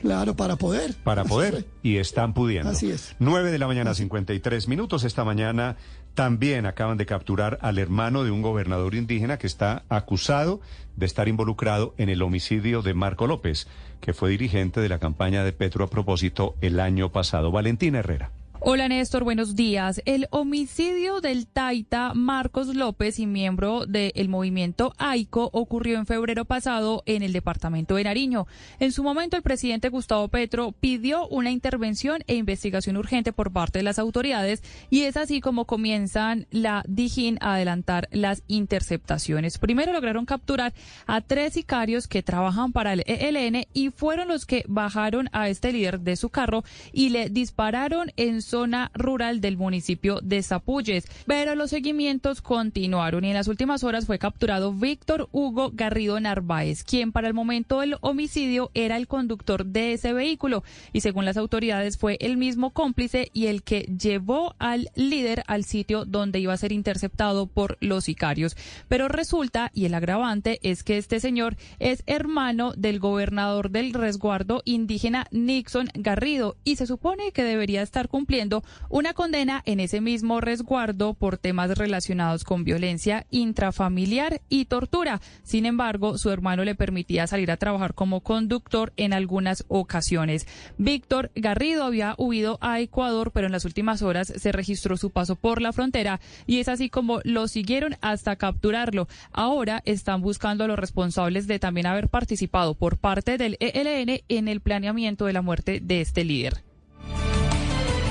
Claro, 0.01 0.35
para 0.35 0.55
poder. 0.55 0.95
Para 1.03 1.25
poder. 1.25 1.65
Y 1.83 1.97
están 1.97 2.33
pudiendo. 2.33 2.69
Así 2.69 2.89
es. 2.89 3.15
9 3.19 3.51
de 3.51 3.59
la 3.59 3.67
mañana, 3.67 3.93
53 3.93 4.67
minutos. 4.67 5.03
Esta 5.03 5.23
mañana 5.23 5.77
también 6.13 6.65
acaban 6.65 6.97
de 6.97 7.05
capturar 7.05 7.57
al 7.61 7.79
hermano 7.79 8.23
de 8.23 8.31
un 8.31 8.41
gobernador 8.41 8.95
indígena 8.95 9.37
que 9.37 9.47
está 9.47 9.83
acusado 9.89 10.59
de 10.95 11.05
estar 11.05 11.27
involucrado 11.27 11.93
en 11.97 12.09
el 12.09 12.21
homicidio 12.21 12.81
de 12.81 12.93
Marco 12.93 13.27
López, 13.27 13.67
que 14.01 14.13
fue 14.13 14.29
dirigente 14.29 14.81
de 14.81 14.89
la 14.89 14.99
campaña 14.99 15.43
de 15.43 15.53
Petro 15.53 15.85
a 15.85 15.89
propósito 15.89 16.55
el 16.61 16.79
año 16.79 17.11
pasado. 17.11 17.51
Valentina 17.51 17.99
Herrera. 17.99 18.31
Hola 18.63 18.87
Néstor, 18.87 19.23
buenos 19.23 19.55
días. 19.55 20.03
El 20.05 20.27
homicidio 20.29 21.19
del 21.19 21.47
Taita 21.47 22.13
Marcos 22.13 22.75
López 22.75 23.17
y 23.17 23.25
miembro 23.25 23.87
del 23.87 24.29
movimiento 24.29 24.93
AICO 24.99 25.49
ocurrió 25.51 25.97
en 25.97 26.05
febrero 26.05 26.45
pasado 26.45 27.01
en 27.07 27.23
el 27.23 27.33
departamento 27.33 27.95
de 27.95 28.03
Nariño. 28.03 28.45
En 28.79 28.91
su 28.91 29.01
momento 29.01 29.35
el 29.35 29.41
presidente 29.41 29.89
Gustavo 29.89 30.27
Petro 30.27 30.73
pidió 30.73 31.27
una 31.29 31.49
intervención 31.49 32.21
e 32.27 32.35
investigación 32.35 32.97
urgente 32.97 33.33
por 33.33 33.51
parte 33.51 33.79
de 33.79 33.83
las 33.83 33.97
autoridades 33.97 34.61
y 34.91 35.05
es 35.05 35.17
así 35.17 35.41
como 35.41 35.65
comienzan 35.65 36.45
la 36.51 36.83
Dijín 36.87 37.39
a 37.41 37.55
adelantar 37.55 38.09
las 38.11 38.43
interceptaciones. 38.45 39.57
Primero 39.57 39.91
lograron 39.91 40.27
capturar 40.27 40.71
a 41.07 41.21
tres 41.21 41.53
sicarios 41.53 42.07
que 42.07 42.21
trabajan 42.21 42.73
para 42.73 42.93
el 42.93 43.03
ELN 43.07 43.65
y 43.73 43.89
fueron 43.89 44.27
los 44.27 44.45
que 44.45 44.63
bajaron 44.67 45.29
a 45.31 45.49
este 45.49 45.71
líder 45.71 46.01
de 46.01 46.15
su 46.15 46.29
carro 46.29 46.63
y 46.93 47.09
le 47.09 47.29
dispararon 47.31 48.11
en 48.17 48.43
su 48.43 48.50
zona 48.51 48.91
rural 48.93 49.39
del 49.39 49.57
municipio 49.57 50.19
de 50.21 50.43
Zapulles. 50.43 51.07
Pero 51.25 51.55
los 51.55 51.69
seguimientos 51.69 52.41
continuaron 52.41 53.23
y 53.23 53.29
en 53.29 53.33
las 53.33 53.47
últimas 53.47 53.83
horas 53.83 54.05
fue 54.05 54.19
capturado 54.19 54.73
Víctor 54.73 55.29
Hugo 55.31 55.71
Garrido 55.73 56.19
Narváez, 56.19 56.83
quien 56.83 57.13
para 57.13 57.29
el 57.29 57.33
momento 57.33 57.79
del 57.79 57.95
homicidio 58.01 58.69
era 58.73 58.97
el 58.97 59.07
conductor 59.07 59.65
de 59.65 59.93
ese 59.93 60.11
vehículo 60.11 60.63
y 60.91 60.99
según 60.99 61.23
las 61.23 61.37
autoridades 61.37 61.97
fue 61.97 62.17
el 62.19 62.35
mismo 62.35 62.71
cómplice 62.71 63.29
y 63.33 63.45
el 63.45 63.63
que 63.63 63.83
llevó 63.83 64.55
al 64.59 64.89
líder 64.95 65.43
al 65.47 65.63
sitio 65.63 66.03
donde 66.03 66.39
iba 66.39 66.53
a 66.53 66.57
ser 66.57 66.73
interceptado 66.73 67.47
por 67.47 67.77
los 67.79 68.03
sicarios. 68.03 68.57
Pero 68.89 69.07
resulta, 69.07 69.71
y 69.73 69.85
el 69.85 69.93
agravante 69.93 70.59
es 70.63 70.83
que 70.83 70.97
este 70.97 71.21
señor 71.21 71.55
es 71.79 72.03
hermano 72.05 72.73
del 72.75 72.99
gobernador 72.99 73.71
del 73.71 73.93
resguardo 73.93 74.61
indígena 74.65 75.27
Nixon 75.31 75.87
Garrido 75.93 76.57
y 76.65 76.75
se 76.75 76.85
supone 76.85 77.31
que 77.31 77.43
debería 77.43 77.81
estar 77.81 78.09
cumpliendo 78.09 78.40
una 78.89 79.13
condena 79.13 79.61
en 79.65 79.79
ese 79.79 80.01
mismo 80.01 80.41
resguardo 80.41 81.13
por 81.13 81.37
temas 81.37 81.77
relacionados 81.77 82.43
con 82.43 82.63
violencia 82.63 83.25
intrafamiliar 83.29 84.41
y 84.49 84.65
tortura. 84.65 85.21
Sin 85.43 85.65
embargo, 85.65 86.17
su 86.17 86.29
hermano 86.29 86.63
le 86.63 86.75
permitía 86.75 87.27
salir 87.27 87.51
a 87.51 87.57
trabajar 87.57 87.93
como 87.93 88.21
conductor 88.21 88.93
en 88.97 89.13
algunas 89.13 89.65
ocasiones. 89.67 90.47
Víctor 90.77 91.31
Garrido 91.35 91.83
había 91.83 92.15
huido 92.17 92.57
a 92.61 92.79
Ecuador, 92.79 93.31
pero 93.31 93.47
en 93.47 93.53
las 93.53 93.65
últimas 93.65 94.01
horas 94.01 94.33
se 94.35 94.51
registró 94.51 94.97
su 94.97 95.11
paso 95.11 95.35
por 95.35 95.61
la 95.61 95.73
frontera 95.73 96.19
y 96.47 96.59
es 96.59 96.67
así 96.67 96.89
como 96.89 97.19
lo 97.23 97.47
siguieron 97.47 97.95
hasta 98.01 98.35
capturarlo. 98.35 99.07
Ahora 99.31 99.81
están 99.85 100.21
buscando 100.21 100.63
a 100.63 100.67
los 100.67 100.79
responsables 100.79 101.47
de 101.47 101.59
también 101.59 101.87
haber 101.87 102.09
participado 102.09 102.73
por 102.73 102.97
parte 102.97 103.37
del 103.37 103.57
ELN 103.59 104.21
en 104.27 104.47
el 104.47 104.61
planeamiento 104.61 105.25
de 105.25 105.33
la 105.33 105.41
muerte 105.41 105.79
de 105.81 106.01
este 106.01 106.23
líder. 106.23 106.70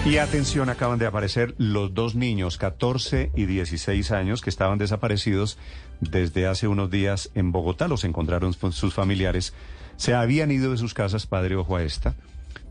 Y 0.05 0.17
atención, 0.17 0.71
acaban 0.71 0.99
de 0.99 1.07
aparecer 1.07 1.55
los 1.59 1.93
dos 1.93 2.15
niños, 2.15 2.57
14 2.57 3.33
y 3.37 3.45
16 3.45 4.11
años, 4.13 4.41
que 4.41 4.49
estaban 4.49 4.79
desaparecidos 4.79 5.59
desde 6.01 6.47
hace 6.47 6.69
unos 6.69 6.91
días 6.91 7.31
en 7.35 7.53
Bogotá. 7.53 7.87
Los 7.87 8.05
encontraron 8.05 8.55
sus 8.55 8.95
familiares. 8.95 9.53
Se 9.97 10.15
habían 10.15 10.51
ido 10.51 10.71
de 10.71 10.79
sus 10.79 10.95
casas, 10.95 11.27
padre, 11.27 11.57
ojo 11.57 11.77
a 11.77 11.83
esta, 11.83 12.17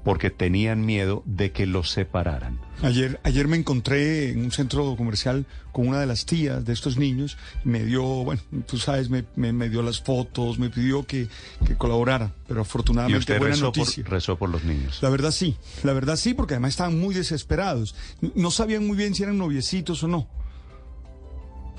porque 0.04 0.30
tenían 0.30 0.86
miedo 0.86 1.24
de 1.26 1.52
que 1.52 1.66
los 1.66 1.90
separaran. 1.90 2.60
Ayer, 2.82 3.20
ayer 3.24 3.48
me 3.48 3.58
encontré 3.58 4.32
en 4.32 4.44
un 4.44 4.52
centro 4.52 4.96
comercial 4.96 5.46
con 5.72 5.88
una 5.88 6.00
de 6.00 6.06
las 6.06 6.26
tías 6.26 6.64
de 6.64 6.72
estos 6.72 6.98
niños. 6.98 7.38
Me 7.64 7.84
dio, 7.84 8.04
bueno, 8.04 8.42
tú 8.66 8.78
sabes, 8.78 9.10
me, 9.10 9.26
me, 9.36 9.70
dio 9.70 9.82
las 9.82 10.02
fotos, 10.02 10.60
me 10.60 10.70
pidió 10.70 11.06
que, 11.06 11.28
que 11.66 11.76
colaborara, 11.76 12.34
pero 12.48 12.62
afortunadamente 12.62 13.18
¿Y 13.18 13.20
usted 13.20 13.40
buena 13.40 13.56
rezó 13.56 13.66
noticia. 13.66 14.04
Por, 14.04 14.14
rezó 14.14 14.38
por 14.38 14.50
los 14.50 14.64
niños. 14.64 15.00
La 15.02 15.10
verdad 15.10 15.32
sí, 15.32 15.58
la 15.84 15.94
verdad 15.94 16.16
sí, 16.16 16.34
porque 16.34 16.54
además 16.54 16.70
estaban 16.70 16.98
muy 16.98 17.14
desesperados. 17.14 17.96
No 18.36 18.52
sabían 18.52 18.88
muy 18.88 18.96
bien 18.96 19.14
si 19.14 19.24
eran 19.24 19.38
noviecitos 19.38 20.04
o 20.04 20.08
no. 20.08 20.28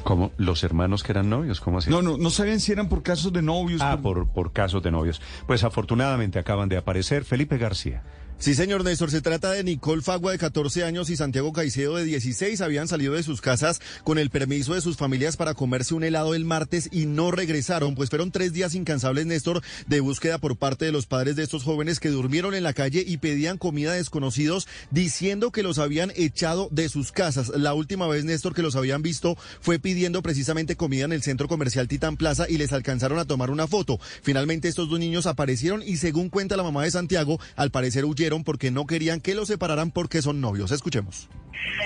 ¿Cómo? 0.04 0.32
¿Los 0.36 0.64
hermanos 0.64 1.02
que 1.02 1.12
eran 1.12 1.30
novios? 1.30 1.60
¿Cómo 1.60 1.78
así? 1.78 1.90
No, 1.90 2.02
no, 2.02 2.16
no 2.16 2.30
sabían 2.30 2.60
si 2.60 2.72
eran 2.72 2.88
por 2.88 3.02
casos 3.02 3.32
de 3.32 3.42
novios. 3.42 3.80
Ah, 3.82 3.98
por, 4.02 4.28
por 4.28 4.52
casos 4.52 4.82
de 4.82 4.90
novios. 4.90 5.20
Pues 5.46 5.64
afortunadamente 5.64 6.38
acaban 6.38 6.68
de 6.68 6.76
aparecer 6.76 7.24
Felipe 7.24 7.58
García. 7.58 8.02
Sí, 8.40 8.54
señor 8.54 8.84
Néstor, 8.84 9.10
se 9.10 9.20
trata 9.20 9.52
de 9.52 9.62
Nicole 9.62 10.00
Fagua 10.00 10.32
de 10.32 10.38
14 10.38 10.82
años 10.82 11.10
y 11.10 11.16
Santiago 11.16 11.52
Caicedo 11.52 11.96
de 11.96 12.04
16. 12.04 12.62
Habían 12.62 12.88
salido 12.88 13.12
de 13.12 13.22
sus 13.22 13.42
casas 13.42 13.82
con 14.02 14.16
el 14.16 14.30
permiso 14.30 14.72
de 14.72 14.80
sus 14.80 14.96
familias 14.96 15.36
para 15.36 15.52
comerse 15.52 15.92
un 15.92 16.04
helado 16.04 16.34
el 16.34 16.46
martes 16.46 16.88
y 16.90 17.04
no 17.04 17.32
regresaron, 17.32 17.94
pues 17.94 18.08
fueron 18.08 18.30
tres 18.30 18.54
días 18.54 18.74
incansables, 18.74 19.26
Néstor, 19.26 19.60
de 19.88 20.00
búsqueda 20.00 20.38
por 20.38 20.56
parte 20.56 20.86
de 20.86 20.90
los 20.90 21.04
padres 21.04 21.36
de 21.36 21.42
estos 21.42 21.64
jóvenes 21.64 22.00
que 22.00 22.08
durmieron 22.08 22.54
en 22.54 22.62
la 22.62 22.72
calle 22.72 23.04
y 23.06 23.18
pedían 23.18 23.58
comida 23.58 23.92
a 23.92 23.96
desconocidos 23.96 24.66
diciendo 24.90 25.52
que 25.52 25.62
los 25.62 25.78
habían 25.78 26.10
echado 26.16 26.68
de 26.70 26.88
sus 26.88 27.12
casas. 27.12 27.50
La 27.50 27.74
última 27.74 28.08
vez, 28.08 28.24
Néstor, 28.24 28.54
que 28.54 28.62
los 28.62 28.74
habían 28.74 29.02
visto 29.02 29.36
fue 29.60 29.78
pidiendo 29.78 30.22
precisamente 30.22 30.76
comida 30.76 31.04
en 31.04 31.12
el 31.12 31.22
centro 31.22 31.46
comercial 31.46 31.88
Titán 31.88 32.16
Plaza 32.16 32.46
y 32.48 32.56
les 32.56 32.72
alcanzaron 32.72 33.18
a 33.18 33.26
tomar 33.26 33.50
una 33.50 33.66
foto. 33.66 34.00
Finalmente 34.22 34.68
estos 34.68 34.88
dos 34.88 34.98
niños 34.98 35.26
aparecieron 35.26 35.82
y 35.82 35.98
según 35.98 36.30
cuenta 36.30 36.56
la 36.56 36.62
mamá 36.62 36.84
de 36.84 36.90
Santiago, 36.90 37.38
al 37.54 37.70
parecer 37.70 38.06
huyeron 38.06 38.29
porque 38.44 38.70
no 38.70 38.86
querían 38.86 39.20
que 39.20 39.34
los 39.34 39.48
separaran 39.48 39.90
porque 39.90 40.22
son 40.22 40.40
novios. 40.40 40.70
Escuchemos. 40.70 41.28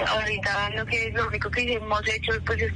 Ahorita 0.06 0.70
lo 0.70 1.28
único 1.28 1.50
que 1.50 1.72
hemos 1.74 2.08
hecho 2.08 2.32
pues 2.46 2.62
es 2.62 2.72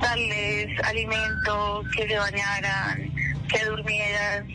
darles 0.00 0.80
alimentos, 0.84 1.86
que 1.96 2.06
se 2.08 2.18
bañaran, 2.18 3.12
que 3.48 3.64
durmieran, 3.64 4.48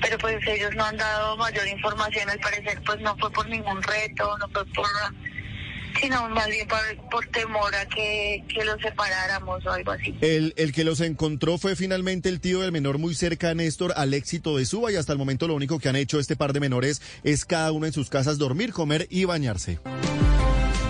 pero 0.00 0.18
pues 0.18 0.46
ellos 0.46 0.74
no 0.76 0.84
han 0.84 0.96
dado 0.96 1.36
mayor 1.36 1.66
información, 1.68 2.28
al 2.28 2.38
parecer 2.38 2.80
pues 2.84 3.00
no 3.00 3.16
fue 3.16 3.30
por 3.32 3.48
ningún 3.48 3.82
reto, 3.82 4.38
no 4.38 4.48
fue 4.48 4.64
por 4.66 4.86
sino 6.00 6.28
más 6.28 6.46
bien 6.48 6.66
por, 7.10 7.26
temor 7.28 7.74
a 7.74 7.86
que, 7.86 8.44
que, 8.48 8.64
los 8.64 8.80
separáramos 8.80 9.64
o 9.66 9.70
algo 9.70 9.92
así. 9.92 10.16
El, 10.20 10.52
el 10.56 10.72
que 10.72 10.84
los 10.84 11.00
encontró 11.00 11.58
fue 11.58 11.76
finalmente 11.76 12.28
el 12.28 12.40
tío 12.40 12.60
del 12.60 12.72
menor 12.72 12.98
muy 12.98 13.14
cerca 13.14 13.50
a 13.50 13.54
Néstor 13.54 13.92
al 13.96 14.14
éxito 14.14 14.56
de 14.56 14.66
Suba 14.66 14.92
y 14.92 14.96
hasta 14.96 15.12
el 15.12 15.18
momento 15.18 15.48
lo 15.48 15.54
único 15.54 15.78
que 15.78 15.88
han 15.88 15.96
hecho 15.96 16.18
este 16.18 16.36
par 16.36 16.52
de 16.52 16.60
menores 16.60 17.02
es 17.24 17.44
cada 17.44 17.72
uno 17.72 17.86
en 17.86 17.92
sus 17.92 18.10
casas 18.10 18.38
dormir, 18.38 18.72
comer 18.72 19.06
y 19.10 19.24
bañarse. 19.24 19.78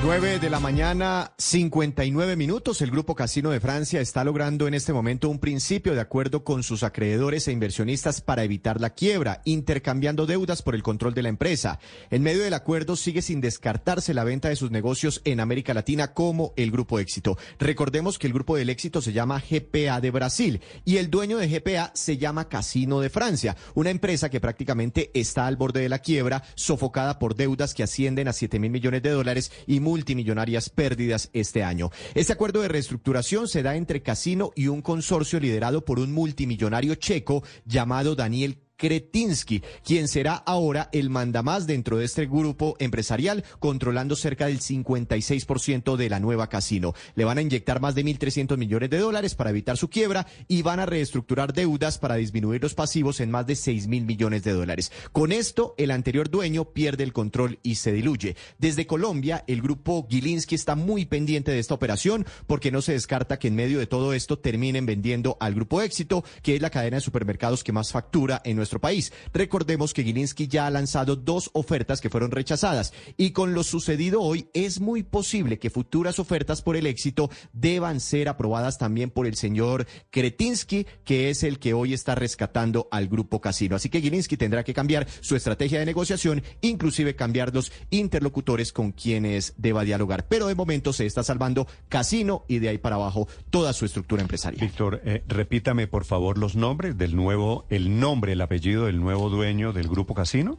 9 0.03 0.39
de 0.39 0.49
la 0.49 0.61
mañana, 0.61 1.35
59 1.37 2.35
minutos. 2.35 2.81
El 2.81 2.91
Grupo 2.91 3.15
Casino 3.15 3.51
de 3.51 3.61
Francia 3.61 4.01
está 4.01 4.25
logrando 4.25 4.67
en 4.67 4.73
este 4.73 4.95
momento 4.95 5.29
un 5.29 5.39
principio 5.39 5.95
de 5.95 6.01
acuerdo 6.01 6.43
con 6.43 6.63
sus 6.63 6.83
acreedores 6.85 7.47
e 7.47 7.53
inversionistas 7.53 8.23
para 8.23 8.43
evitar 8.43 8.81
la 8.81 8.95
quiebra, 8.95 9.43
intercambiando 9.45 10.25
deudas 10.25 10.63
por 10.63 10.75
el 10.75 10.83
control 10.83 11.13
de 11.13 11.23
la 11.23 11.29
empresa. 11.29 11.81
En 12.11 12.23
medio 12.23 12.43
del 12.43 12.55
acuerdo 12.55 12.97
sigue 12.97 13.21
sin 13.21 13.43
descartarse 13.43 14.15
la 14.15 14.25
venta 14.25 14.49
de 14.49 14.57
sus 14.57 14.71
negocios 14.71 15.21
en 15.25 15.39
América 15.39 15.75
Latina 15.75 16.15
como 16.15 16.55
el 16.57 16.71
Grupo 16.71 16.99
Éxito. 16.99 17.37
Recordemos 17.59 18.19
que 18.19 18.27
el 18.27 18.33
Grupo 18.33 18.57
del 18.57 18.71
Éxito 18.71 19.03
se 19.03 19.13
llama 19.13 19.43
GPA 19.51 20.01
de 20.01 20.11
Brasil 20.11 20.63
y 20.87 20.97
el 20.97 21.11
dueño 21.11 21.37
de 21.37 21.49
GPA 21.49 21.91
se 21.95 22.17
llama 22.17 22.49
Casino 22.49 23.01
de 23.01 23.11
Francia, 23.11 23.55
una 23.75 23.91
empresa 23.91 24.31
que 24.31 24.41
prácticamente 24.41 25.11
está 25.13 25.47
al 25.47 25.57
borde 25.57 25.81
de 25.81 25.91
la 25.91 25.99
quiebra, 25.99 26.43
sofocada 26.55 27.19
por 27.19 27.35
deudas 27.35 27.75
que 27.75 27.83
ascienden 27.83 28.29
a 28.29 28.33
7 28.33 28.59
mil 28.59 28.71
millones 28.71 29.03
de 29.03 29.11
dólares 29.11 29.53
y 29.67 29.81
multimillonarias 29.91 30.71
pérdidas 30.71 31.31
este 31.33 31.65
año. 31.65 31.91
Este 32.15 32.33
acuerdo 32.33 32.63
de 32.63 32.69
reestructuración 32.69 33.49
se 33.49 33.65
da 33.65 33.75
entre 33.75 34.03
Casino 34.03 34.53
y 34.55 34.69
un 34.69 34.83
consorcio 34.83 35.41
liderado 35.41 35.85
por 35.85 35.99
un 35.99 36.13
multimillonario 36.13 36.95
checo 36.95 37.43
llamado 37.65 38.15
Daniel 38.15 38.59
Kretinsky, 38.81 39.63
quien 39.85 40.09
será 40.09 40.35
ahora 40.35 40.89
el 40.93 41.11
mandamás 41.11 41.67
dentro 41.67 41.99
de 41.99 42.07
este 42.07 42.25
grupo 42.25 42.77
empresarial, 42.79 43.45
controlando 43.59 44.17
cerca 44.17 44.47
del 44.47 44.61
56% 44.61 45.97
de 45.97 46.09
la 46.09 46.19
nueva 46.19 46.49
casino. 46.49 46.95
Le 47.15 47.25
van 47.25 47.37
a 47.37 47.43
inyectar 47.43 47.81
más 47.81 47.95
de 47.95 48.05
1.300 48.05 48.57
millones 48.57 48.89
de 48.89 48.99
dólares 48.99 49.35
para 49.35 49.51
evitar 49.51 49.77
su 49.77 49.91
quiebra 49.91 50.27
y 50.49 50.63
van 50.63 50.81
a 50.81 50.87
reestructurar 50.87 51.53
deudas 51.53 51.99
para 51.99 52.15
disminuir 52.15 52.63
los 52.63 52.75
pasivos 52.75 53.21
en 53.21 53.31
más 53.31 53.47
de 53.47 53.55
6 53.55 53.87
mil 53.87 54.07
millones 54.07 54.45
de 54.45 54.53
dólares. 54.53 54.91
Con 55.13 55.31
esto, 55.31 55.75
el 55.77 55.91
anterior 55.91 56.31
dueño 56.31 56.65
pierde 56.65 57.05
el 57.05 57.13
control 57.13 57.59
y 57.63 57.75
se 57.75 57.93
diluye. 57.93 58.37
Desde 58.59 58.87
Colombia, 58.87 59.45
el 59.47 59.61
grupo 59.61 60.07
Gilinski 60.09 60.55
está 60.55 60.75
muy 60.75 61.05
pendiente 61.05 61.51
de 61.51 61.59
esta 61.59 61.75
operación 61.75 62.25
porque 62.47 62.71
no 62.71 62.81
se 62.81 62.93
descarta 62.93 63.39
que 63.39 63.49
en 63.49 63.57
medio 63.57 63.79
de 63.79 63.87
todo 63.87 64.15
esto 64.15 64.39
terminen 64.39 64.87
vendiendo 64.87 65.37
al 65.39 65.55
grupo 65.55 65.83
Éxito, 65.83 66.25
que 66.43 66.57
es 66.57 66.63
la 66.63 66.71
cadena 66.71 66.97
de 66.97 67.03
supermercados 67.03 67.63
que 67.63 67.73
más 67.73 67.93
factura 67.93 68.41
en 68.45 68.57
nuestro 68.57 68.70
país. 68.79 69.13
Recordemos 69.33 69.93
que 69.93 70.05
Gilinski 70.05 70.47
ya 70.47 70.67
ha 70.67 70.71
lanzado 70.71 71.17
dos 71.17 71.51
ofertas 71.55 72.01
que 72.01 72.11
fueron 72.11 72.31
rechazadas 72.31 72.93
y 73.17 73.31
con 73.31 73.55
lo 73.55 73.65
sucedido 73.65 74.21
hoy 74.21 74.49
es 74.53 74.81
muy 74.81 75.03
posible 75.03 75.59
que 75.59 75.71
futuras 75.71 76.19
ofertas 76.19 76.63
por 76.63 76.77
el 76.77 76.87
éxito 76.87 77.31
deban 77.53 78.01
ser 78.01 78.29
aprobadas 78.29 78.79
también 78.79 79.11
por 79.11 79.27
el 79.27 79.35
señor 79.37 79.87
Kretinsky, 80.11 80.87
que 81.05 81.31
es 81.31 81.43
el 81.43 81.59
que 81.59 81.75
hoy 81.75 81.95
está 81.95 82.15
rescatando 82.15 82.89
al 82.91 83.09
grupo 83.09 83.41
Casino. 83.41 83.77
Así 83.77 83.89
que 83.89 84.01
Gilinski 84.01 84.37
tendrá 84.37 84.63
que 84.63 84.75
cambiar 84.75 85.07
su 85.21 85.37
estrategia 85.37 85.79
de 85.79 85.87
negociación, 85.87 86.43
inclusive 86.61 87.17
cambiar 87.17 87.55
los 87.55 87.73
interlocutores 87.91 88.73
con 88.73 88.93
quienes 88.93 89.55
deba 89.57 89.85
dialogar. 89.85 90.29
Pero 90.29 90.47
de 90.47 90.55
momento 90.55 90.93
se 90.93 91.07
está 91.07 91.23
salvando 91.23 91.67
Casino 91.89 92.45
y 92.49 92.59
de 92.59 92.69
ahí 92.69 92.79
para 92.79 92.97
abajo 92.97 93.29
toda 93.51 93.73
su 93.73 93.85
estructura 93.85 94.23
empresarial. 94.23 94.61
Víctor, 94.67 95.01
eh, 95.05 95.25
repítame 95.27 95.87
por 95.87 96.05
favor 96.05 96.39
los 96.39 96.57
nombres 96.57 96.99
del 96.99 97.17
nuevo, 97.17 97.67
el 97.71 97.99
nombre, 97.99 98.33
el 98.33 98.41
apellido 98.41 98.60
del 98.61 99.01
nuevo 99.01 99.31
dueño 99.31 99.73
del 99.73 99.89
grupo 99.89 100.15
Casino? 100.15 100.59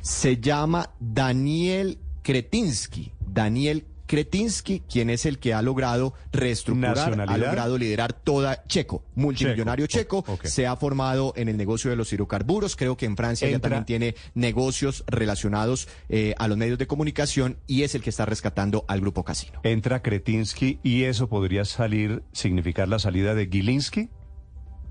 Se 0.00 0.38
llama 0.38 0.90
Daniel 0.98 1.98
Kretinsky. 2.22 3.12
Daniel 3.20 3.84
Kretinsky, 4.06 4.80
quien 4.80 5.10
es 5.10 5.26
el 5.26 5.38
que 5.38 5.54
ha 5.54 5.62
logrado 5.62 6.14
reestructurar, 6.32 7.20
ha 7.20 7.38
logrado 7.38 7.78
liderar 7.78 8.12
toda 8.12 8.64
Checo, 8.66 9.04
multimillonario 9.14 9.86
checo, 9.86 10.22
checo 10.22 10.32
okay. 10.34 10.50
se 10.50 10.66
ha 10.66 10.76
formado 10.76 11.32
en 11.36 11.48
el 11.48 11.56
negocio 11.56 11.90
de 11.90 11.96
los 11.96 12.12
hidrocarburos, 12.12 12.76
creo 12.76 12.96
que 12.96 13.06
en 13.06 13.16
Francia 13.16 13.48
Entra. 13.48 13.58
ya 13.58 13.62
también 13.62 13.84
tiene 13.84 14.14
negocios 14.34 15.04
relacionados 15.06 15.88
eh, 16.08 16.34
a 16.38 16.48
los 16.48 16.58
medios 16.58 16.78
de 16.78 16.86
comunicación 16.86 17.58
y 17.66 17.84
es 17.84 17.94
el 17.94 18.02
que 18.02 18.10
está 18.10 18.26
rescatando 18.26 18.84
al 18.88 19.00
grupo 19.00 19.24
Casino. 19.24 19.60
Entra 19.62 20.02
Kretinsky 20.02 20.78
y 20.82 21.04
eso 21.04 21.28
podría 21.28 21.64
salir, 21.64 22.22
significar 22.32 22.88
la 22.88 22.98
salida 22.98 23.34
de 23.34 23.46
Gilinski. 23.46 24.10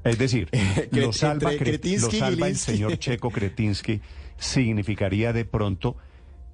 Es 0.04 0.18
decir, 0.18 0.50
lo 0.92 1.14
salva, 1.14 1.52
Kretinsky, 1.56 2.20
lo 2.20 2.26
salva 2.26 2.48
el 2.48 2.58
señor 2.58 2.98
Checo 2.98 3.30
Kretinsky, 3.30 4.02
significaría 4.38 5.34
de 5.34 5.46
pronto 5.46 5.98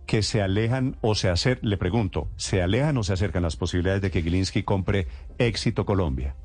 que 0.06 0.24
se 0.24 0.42
alejan 0.42 0.98
o 1.02 1.16
se 1.16 1.30
acercan, 1.30 1.70
le 1.70 1.78
pregunto, 1.78 2.30
¿se 2.38 2.62
alejan 2.62 2.98
o 2.98 3.04
se 3.04 3.14
acercan 3.14 3.44
las 3.44 3.58
posibilidades 3.58 4.02
de 4.02 4.10
que 4.10 4.22
Gilinski 4.22 4.64
compre 4.64 5.08
Éxito 5.38 5.86
Colombia? 5.86 6.36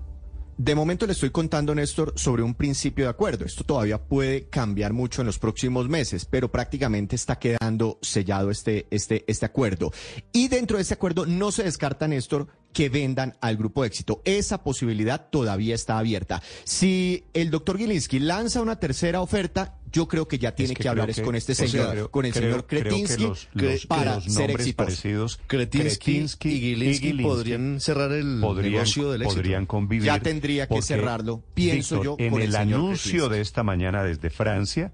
De 0.59 0.75
momento 0.75 1.07
le 1.07 1.13
estoy 1.13 1.31
contando, 1.31 1.75
Néstor, 1.75 2.13
sobre 2.15 2.43
un 2.43 2.55
principio 2.55 3.07
de 3.07 3.11
acuerdo. 3.11 3.45
Esto 3.45 3.65
todavía 3.65 4.03
puede 4.03 4.49
cambiar 4.49 4.93
mucho 4.93 5.23
en 5.23 5.27
los 5.27 5.39
próximos 5.39 5.89
meses, 5.89 6.27
pero 6.27 6.53
prácticamente 6.53 7.17
está 7.17 7.39
quedando 7.39 7.99
sellado 8.03 8.51
este, 8.51 8.87
este, 8.91 9.25
este 9.27 9.47
acuerdo. 9.47 9.93
Y 10.31 10.49
dentro 10.49 10.77
de 10.77 10.83
este 10.83 10.95
acuerdo 10.95 11.25
no 11.25 11.53
se 11.53 11.65
descarta, 11.65 12.07
Néstor, 12.07 12.49
que 12.73 12.89
vendan 12.89 13.35
al 13.41 13.57
grupo 13.57 13.85
éxito. 13.85 14.23
Esa 14.25 14.63
posibilidad 14.65 15.29
todavía 15.31 15.75
está 15.75 15.99
abierta. 15.99 16.43
Si 16.65 17.25
el 17.35 17.51
doctor 17.51 17.79
Gilinski 17.79 18.19
lanza 18.19 18.63
una 18.63 18.77
tercera 18.81 19.21
oferta, 19.21 19.79
yo 19.93 20.09
creo 20.09 20.27
que 20.27 20.39
ya 20.39 20.55
tiene 20.55 20.73
Es 20.73 20.77
que 20.79 20.83
que, 20.85 20.89
hablar 20.89 21.11
es 21.11 21.21
con 21.21 21.35
este 21.35 21.55
sea, 21.55 21.69
señor, 21.69 21.91
creo- 21.91 22.11
con 22.11 22.25
el 22.25 22.33
creo- 22.33 22.45
señor 22.45 22.67
Kretinsky, 22.67 23.23
los- 23.25 23.49
los- 23.53 23.87
para 23.87 24.21
ser 24.23 24.33
nombres 24.33 24.61
exitoso. 24.61 24.77
parecidos, 24.87 25.41
Kretinsky 25.47 26.13
Kretinsky 26.13 26.49
y 26.51 26.61
Gilinski 26.61 27.13
podrían 27.23 27.79
cerrar 27.79 28.11
el 28.13 28.41
podrían, 28.41 28.73
negocio 28.73 29.13
del 29.13 29.23
éxito. 29.23 29.37
podrían 29.43 29.67
convivir. 29.67 30.07
Ya 30.07 30.19
tendría 30.21 30.67
que 30.67 30.81
cerrarlo, 30.81 31.43
pienso 31.53 31.97
Víctor, 31.97 32.19
yo, 32.19 32.25
En 32.25 32.31
con 32.33 32.41
el, 32.41 32.49
el 32.49 32.57
anuncio 32.57 33.11
Kretinsky. 33.13 33.35
de 33.37 33.41
esta 33.43 33.63
mañana 33.63 34.03
desde 34.03 34.31
Francia, 34.31 34.93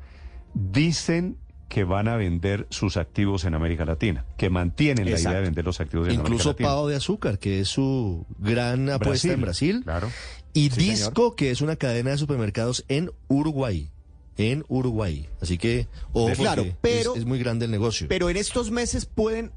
dicen 0.55 1.37
que 1.69 1.85
van 1.85 2.09
a 2.09 2.17
vender 2.17 2.67
sus 2.71 2.97
activos 2.97 3.45
en 3.45 3.55
América 3.55 3.85
Latina, 3.85 4.25
que 4.37 4.49
mantienen 4.51 5.11
la 5.11 5.19
idea 5.21 5.33
de 5.35 5.41
vender 5.43 5.65
los 5.65 5.81
activos 5.81 6.09
en 6.09 6.15
Incluso 6.15 6.29
América 6.33 6.49
Latina. 6.51 6.69
Pavo 6.69 6.89
de 6.89 6.97
Azúcar, 6.97 7.39
que 7.39 7.61
es 7.61 7.69
su 7.69 8.25
gran 8.39 8.89
apuesta 8.89 9.09
Brasil, 9.09 9.31
en 9.33 9.41
Brasil. 9.41 9.81
Claro. 9.85 10.11
Y 10.55 10.71
Sí, 10.71 10.81
Disco, 10.91 11.37
que 11.37 11.51
es 11.51 11.61
una 11.61 11.77
cadena 11.77 12.11
de 12.11 12.19
supermercados 12.19 12.85
en 12.89 13.11
Uruguay. 13.29 13.91
En 14.39 14.65
Uruguay. 14.69 15.29
Así 15.43 15.59
que, 15.59 15.89
ojo, 16.13 16.33
Claro, 16.35 16.65
pero- 16.81 17.13
es, 17.15 17.21
es 17.21 17.27
muy 17.27 17.39
grande 17.39 17.67
el 17.67 17.71
negocio. 17.71 18.07
Pero 18.09 18.31
en 18.31 18.37
estos 18.37 18.71
meses 18.71 19.05
pueden, 19.05 19.51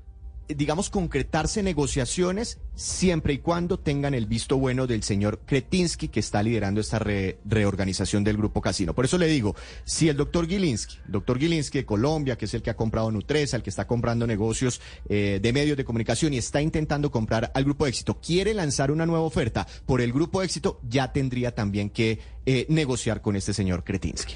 digamos, 0.55 0.89
concretarse 0.89 1.63
negociaciones 1.63 2.59
siempre 2.75 3.33
y 3.33 3.37
cuando 3.39 3.79
tengan 3.79 4.13
el 4.13 4.25
visto 4.25 4.57
bueno 4.57 4.87
del 4.87 5.03
señor 5.03 5.39
Kretinsky, 5.45 6.07
que 6.07 6.19
está 6.19 6.41
liderando 6.41 6.81
esta 6.81 6.99
re- 6.99 7.39
reorganización 7.45 8.23
del 8.23 8.37
Grupo 8.37 8.61
Casino. 8.61 8.93
Por 8.93 9.05
eso 9.05 9.17
le 9.17 9.27
digo, 9.27 9.55
si 9.83 10.09
el 10.09 10.17
doctor 10.17 10.47
Gilinski, 10.47 10.97
doctor 11.07 11.37
Gilinski 11.37 11.79
de 11.79 11.85
Colombia, 11.85 12.37
que 12.37 12.45
es 12.45 12.53
el 12.53 12.61
que 12.61 12.69
ha 12.69 12.75
comprado 12.75 13.11
Nutresa, 13.11 13.57
el 13.57 13.63
que 13.63 13.69
está 13.69 13.85
comprando 13.87 14.25
negocios 14.25 14.81
eh, 15.09 15.39
de 15.41 15.53
medios 15.53 15.77
de 15.77 15.85
comunicación 15.85 16.33
y 16.33 16.37
está 16.37 16.61
intentando 16.61 17.11
comprar 17.11 17.51
al 17.53 17.63
Grupo 17.63 17.87
Éxito, 17.87 18.19
quiere 18.19 18.53
lanzar 18.53 18.91
una 18.91 19.05
nueva 19.05 19.23
oferta 19.23 19.67
por 19.85 20.01
el 20.01 20.11
Grupo 20.13 20.41
Éxito, 20.41 20.79
ya 20.87 21.11
tendría 21.13 21.53
también 21.53 21.89
que 21.89 22.19
eh, 22.45 22.65
negociar 22.69 23.21
con 23.21 23.35
este 23.35 23.53
señor 23.53 23.83
Kretinsky. 23.83 24.35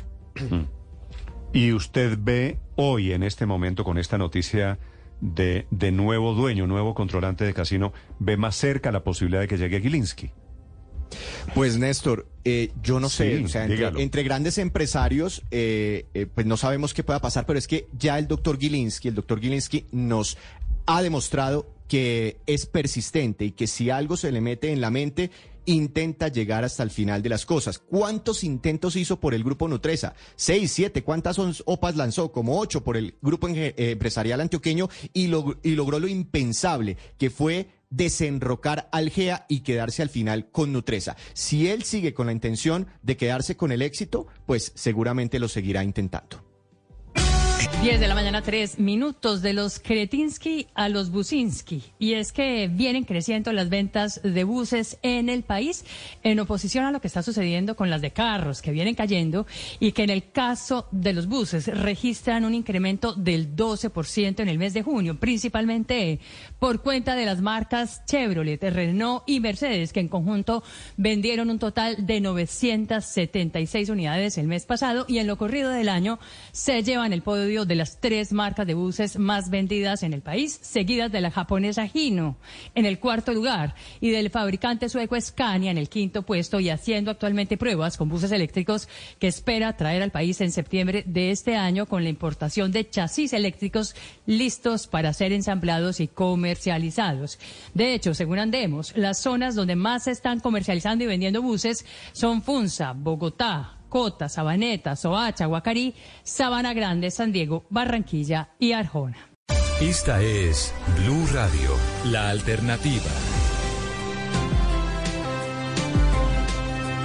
Y 1.53 1.71
usted 1.71 2.17
ve 2.19 2.59
hoy, 2.75 3.13
en 3.13 3.23
este 3.23 3.45
momento, 3.45 3.83
con 3.85 3.97
esta 3.97 4.17
noticia 4.17 4.77
de, 5.21 5.67
de 5.71 5.91
nuevo 5.91 6.33
dueño, 6.33 6.67
nuevo 6.67 6.93
controlante 6.93 7.45
de 7.45 7.53
casino, 7.53 7.93
ve 8.19 8.37
más 8.37 8.55
cerca 8.55 8.91
la 8.91 9.03
posibilidad 9.03 9.41
de 9.41 9.47
que 9.47 9.57
llegue 9.57 9.81
Gilinski. 9.81 10.31
Pues 11.53 11.77
Néstor, 11.77 12.27
eh, 12.43 12.71
yo 12.81 12.99
no 12.99 13.09
sé, 13.09 13.43
o 13.43 13.47
sea, 13.47 13.65
entre 13.65 14.23
grandes 14.23 14.57
empresarios, 14.57 15.43
eh, 15.51 16.05
eh, 16.13 16.25
pues 16.33 16.45
no 16.45 16.57
sabemos 16.57 16.93
qué 16.93 17.03
pueda 17.03 17.21
pasar, 17.21 17.45
pero 17.45 17.59
es 17.59 17.67
que 17.67 17.87
ya 17.97 18.17
el 18.17 18.27
doctor 18.27 18.57
Gilinski, 18.57 19.07
el 19.07 19.15
doctor 19.15 19.39
Gilinski 19.39 19.85
nos 19.91 20.37
ha 20.85 21.01
demostrado 21.01 21.67
que 21.87 22.37
es 22.47 22.65
persistente 22.65 23.45
y 23.45 23.51
que 23.51 23.67
si 23.67 23.89
algo 23.89 24.17
se 24.17 24.31
le 24.31 24.41
mete 24.41 24.71
en 24.71 24.81
la 24.81 24.89
mente, 24.89 25.31
intenta 25.65 26.27
llegar 26.27 26.63
hasta 26.63 26.83
el 26.83 26.91
final 26.91 27.21
de 27.21 27.29
las 27.29 27.45
cosas. 27.45 27.79
¿Cuántos 27.79 28.43
intentos 28.43 28.95
hizo 28.95 29.19
por 29.19 29.33
el 29.33 29.43
grupo 29.43 29.67
Nutresa? 29.67 30.15
Seis, 30.35 30.71
siete, 30.71 31.03
¿cuántas 31.03 31.37
OPAs 31.39 31.95
lanzó? 31.95 32.31
Como 32.31 32.59
ocho 32.59 32.83
por 32.83 32.97
el 32.97 33.15
grupo 33.21 33.47
eh, 33.49 33.73
empresarial 33.77 34.41
antioqueño 34.41 34.89
y, 35.13 35.25
y 35.63 35.75
logró 35.75 35.99
lo 35.99 36.07
impensable, 36.07 36.97
que 37.17 37.29
fue 37.29 37.69
desenrocar 37.89 38.89
al 38.91 39.09
GEA 39.09 39.45
y 39.47 39.61
quedarse 39.61 40.01
al 40.01 40.09
final 40.09 40.49
con 40.51 40.73
Nutresa. 40.73 41.15
Si 41.33 41.69
él 41.69 41.83
sigue 41.83 42.13
con 42.13 42.27
la 42.27 42.33
intención 42.33 42.87
de 43.01 43.17
quedarse 43.17 43.55
con 43.55 43.71
el 43.71 43.81
éxito, 43.81 44.27
pues 44.45 44.71
seguramente 44.75 45.39
lo 45.39 45.47
seguirá 45.47 45.83
intentando. 45.83 46.54
10 47.85 47.99
de 47.99 48.07
la 48.07 48.15
mañana, 48.15 48.41
3 48.41 48.79
minutos 48.79 49.43
de 49.43 49.53
los 49.53 49.77
Kretinsky 49.77 50.65
a 50.73 50.89
los 50.89 51.11
Businski. 51.11 51.83
Y 51.99 52.13
es 52.13 52.31
que 52.31 52.67
vienen 52.67 53.03
creciendo 53.03 53.53
las 53.53 53.69
ventas 53.69 54.19
de 54.23 54.43
buses 54.43 54.97
en 55.03 55.29
el 55.29 55.43
país 55.43 55.85
en 56.23 56.39
oposición 56.39 56.85
a 56.85 56.91
lo 56.91 56.99
que 56.99 57.05
está 57.05 57.21
sucediendo 57.21 57.75
con 57.75 57.91
las 57.91 58.01
de 58.01 58.09
carros 58.09 58.63
que 58.63 58.71
vienen 58.71 58.95
cayendo 58.95 59.45
y 59.79 59.91
que 59.91 60.01
en 60.01 60.09
el 60.09 60.31
caso 60.31 60.87
de 60.91 61.13
los 61.13 61.27
buses 61.27 61.67
registran 61.67 62.43
un 62.43 62.55
incremento 62.55 63.13
del 63.13 63.55
12% 63.55 64.39
en 64.39 64.49
el 64.49 64.57
mes 64.57 64.73
de 64.73 64.81
junio, 64.81 65.19
principalmente 65.19 66.19
por 66.65 66.81
cuenta 66.81 67.13
de 67.13 67.27
las 67.27 67.41
marcas 67.41 68.03
Chevrolet, 68.07 68.59
Renault 68.59 69.21
y 69.27 69.39
Mercedes, 69.39 69.93
que 69.93 69.99
en 69.99 70.07
conjunto 70.07 70.63
vendieron 70.97 71.51
un 71.51 71.59
total 71.59 72.07
de 72.07 72.19
976 72.19 73.89
unidades 73.89 74.39
el 74.39 74.47
mes 74.47 74.65
pasado 74.65 75.05
y 75.07 75.19
en 75.19 75.27
lo 75.27 75.37
corrido 75.37 75.69
del 75.69 75.89
año 75.89 76.17
se 76.53 76.81
llevan 76.81 77.13
el 77.13 77.21
podio 77.21 77.65
de 77.65 77.75
las 77.75 78.01
tres 78.01 78.33
marcas 78.33 78.65
de 78.65 78.73
buses 78.73 79.19
más 79.19 79.51
vendidas 79.51 80.01
en 80.01 80.13
el 80.13 80.23
país, 80.23 80.57
seguidas 80.59 81.11
de 81.11 81.21
la 81.21 81.29
japonesa 81.29 81.87
Hino 81.93 82.35
en 82.73 82.87
el 82.87 82.97
cuarto 82.97 83.31
lugar 83.31 83.75
y 84.01 84.09
del 84.09 84.31
fabricante 84.31 84.89
sueco 84.89 85.21
Scania 85.21 85.69
en 85.69 85.77
el 85.77 85.87
quinto 85.87 86.23
puesto 86.23 86.59
y 86.59 86.71
haciendo 86.71 87.11
actualmente 87.11 87.57
pruebas 87.57 87.95
con 87.95 88.09
buses 88.09 88.31
eléctricos 88.31 88.89
que 89.19 89.27
espera 89.27 89.77
traer 89.77 90.01
al 90.01 90.09
país 90.09 90.41
en 90.41 90.51
septiembre 90.51 91.03
de 91.05 91.29
este 91.29 91.57
año 91.57 91.85
con 91.85 92.03
la 92.03 92.09
importación 92.09 92.71
de 92.71 92.89
chasis 92.89 93.33
eléctricos 93.33 93.95
listos 94.25 94.87
para 94.87 95.13
ser 95.13 95.31
ensamblados 95.31 95.99
y 95.99 96.07
comercializados. 96.07 96.54
De 97.73 97.93
hecho, 97.93 98.13
según 98.13 98.39
Andemos, 98.39 98.93
las 98.95 99.21
zonas 99.21 99.55
donde 99.55 99.75
más 99.75 100.03
se 100.03 100.11
están 100.11 100.39
comercializando 100.39 101.03
y 101.03 101.07
vendiendo 101.07 101.41
buses 101.41 101.85
son 102.13 102.41
Funza, 102.41 102.93
Bogotá, 102.93 103.77
Cota, 103.89 104.29
Sabaneta, 104.29 104.95
Soacha, 104.95 105.45
Guacarí, 105.45 105.95
Sabana 106.23 106.73
Grande, 106.73 107.11
San 107.11 107.31
Diego, 107.31 107.65
Barranquilla 107.69 108.49
y 108.59 108.73
Arjona. 108.73 109.29
Esta 109.81 110.21
es 110.21 110.73
Blue 110.97 111.25
Radio, 111.33 111.71
la 112.05 112.29
alternativa. 112.29 113.11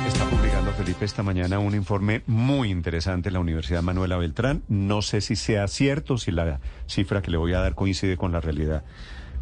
Está 0.06 0.24
publicando 0.24 0.72
Felipe 0.72 1.04
esta 1.04 1.22
mañana 1.22 1.58
un 1.58 1.74
informe 1.74 2.22
muy 2.26 2.70
interesante 2.70 3.28
en 3.28 3.34
la 3.34 3.40
Universidad 3.40 3.82
Manuela 3.82 4.16
Beltrán. 4.16 4.62
No 4.68 5.02
sé 5.02 5.20
si 5.20 5.36
sea 5.36 5.66
cierto, 5.68 6.18
si 6.18 6.30
la 6.30 6.60
cifra 6.86 7.22
que 7.22 7.30
le 7.30 7.38
voy 7.38 7.54
a 7.54 7.60
dar 7.60 7.74
coincide 7.74 8.16
con 8.16 8.32
la 8.32 8.40
realidad, 8.40 8.84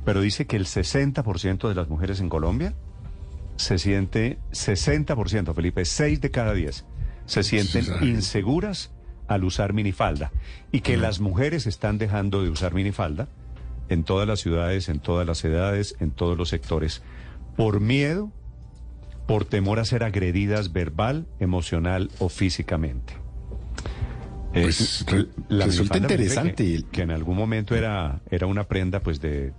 pero 0.09 0.23
dice 0.23 0.47
que 0.47 0.57
el 0.57 0.65
60% 0.65 1.69
de 1.69 1.75
las 1.75 1.91
mujeres 1.91 2.21
en 2.21 2.31
Colombia 2.31 2.73
se 3.57 3.79
siente, 3.79 4.39
60%, 4.53 5.55
Felipe, 5.55 5.85
6 5.85 6.23
de 6.23 6.31
cada 6.31 6.55
10, 6.55 6.87
se 7.27 7.43
sienten 7.43 7.85
inseguras 8.01 8.91
al 9.27 9.45
usar 9.45 9.75
minifalda 9.75 10.33
y 10.73 10.81
que 10.81 10.97
las 10.97 11.21
mujeres 11.21 11.67
están 11.67 11.99
dejando 11.99 12.43
de 12.43 12.49
usar 12.49 12.73
minifalda 12.73 13.29
en 13.91 14.03
todas 14.03 14.27
las 14.27 14.41
ciudades, 14.41 14.89
en 14.89 14.99
todas 15.01 15.27
las 15.27 15.45
edades, 15.45 15.95
en 16.01 16.11
todos 16.11 16.39
los 16.39 16.49
sectores, 16.49 17.03
por 17.55 17.81
miedo 17.81 18.33
por 19.27 19.45
temor 19.45 19.79
a 19.79 19.85
ser 19.85 20.05
agredidas 20.05 20.73
verbal, 20.73 21.27
emocional 21.39 22.11
o 22.19 22.31
físicamente. 22.31 23.13
Pues, 24.55 25.05
la 25.51 25.67
resulta 25.67 25.99
interesante. 25.99 26.65
Que, 26.65 26.85
que 26.91 27.03
en 27.03 27.11
algún 27.11 27.37
momento 27.37 27.77
era, 27.77 28.23
era 28.31 28.47
una 28.47 28.65
prenda 28.65 29.01
pues 29.01 29.21
de, 29.21 29.53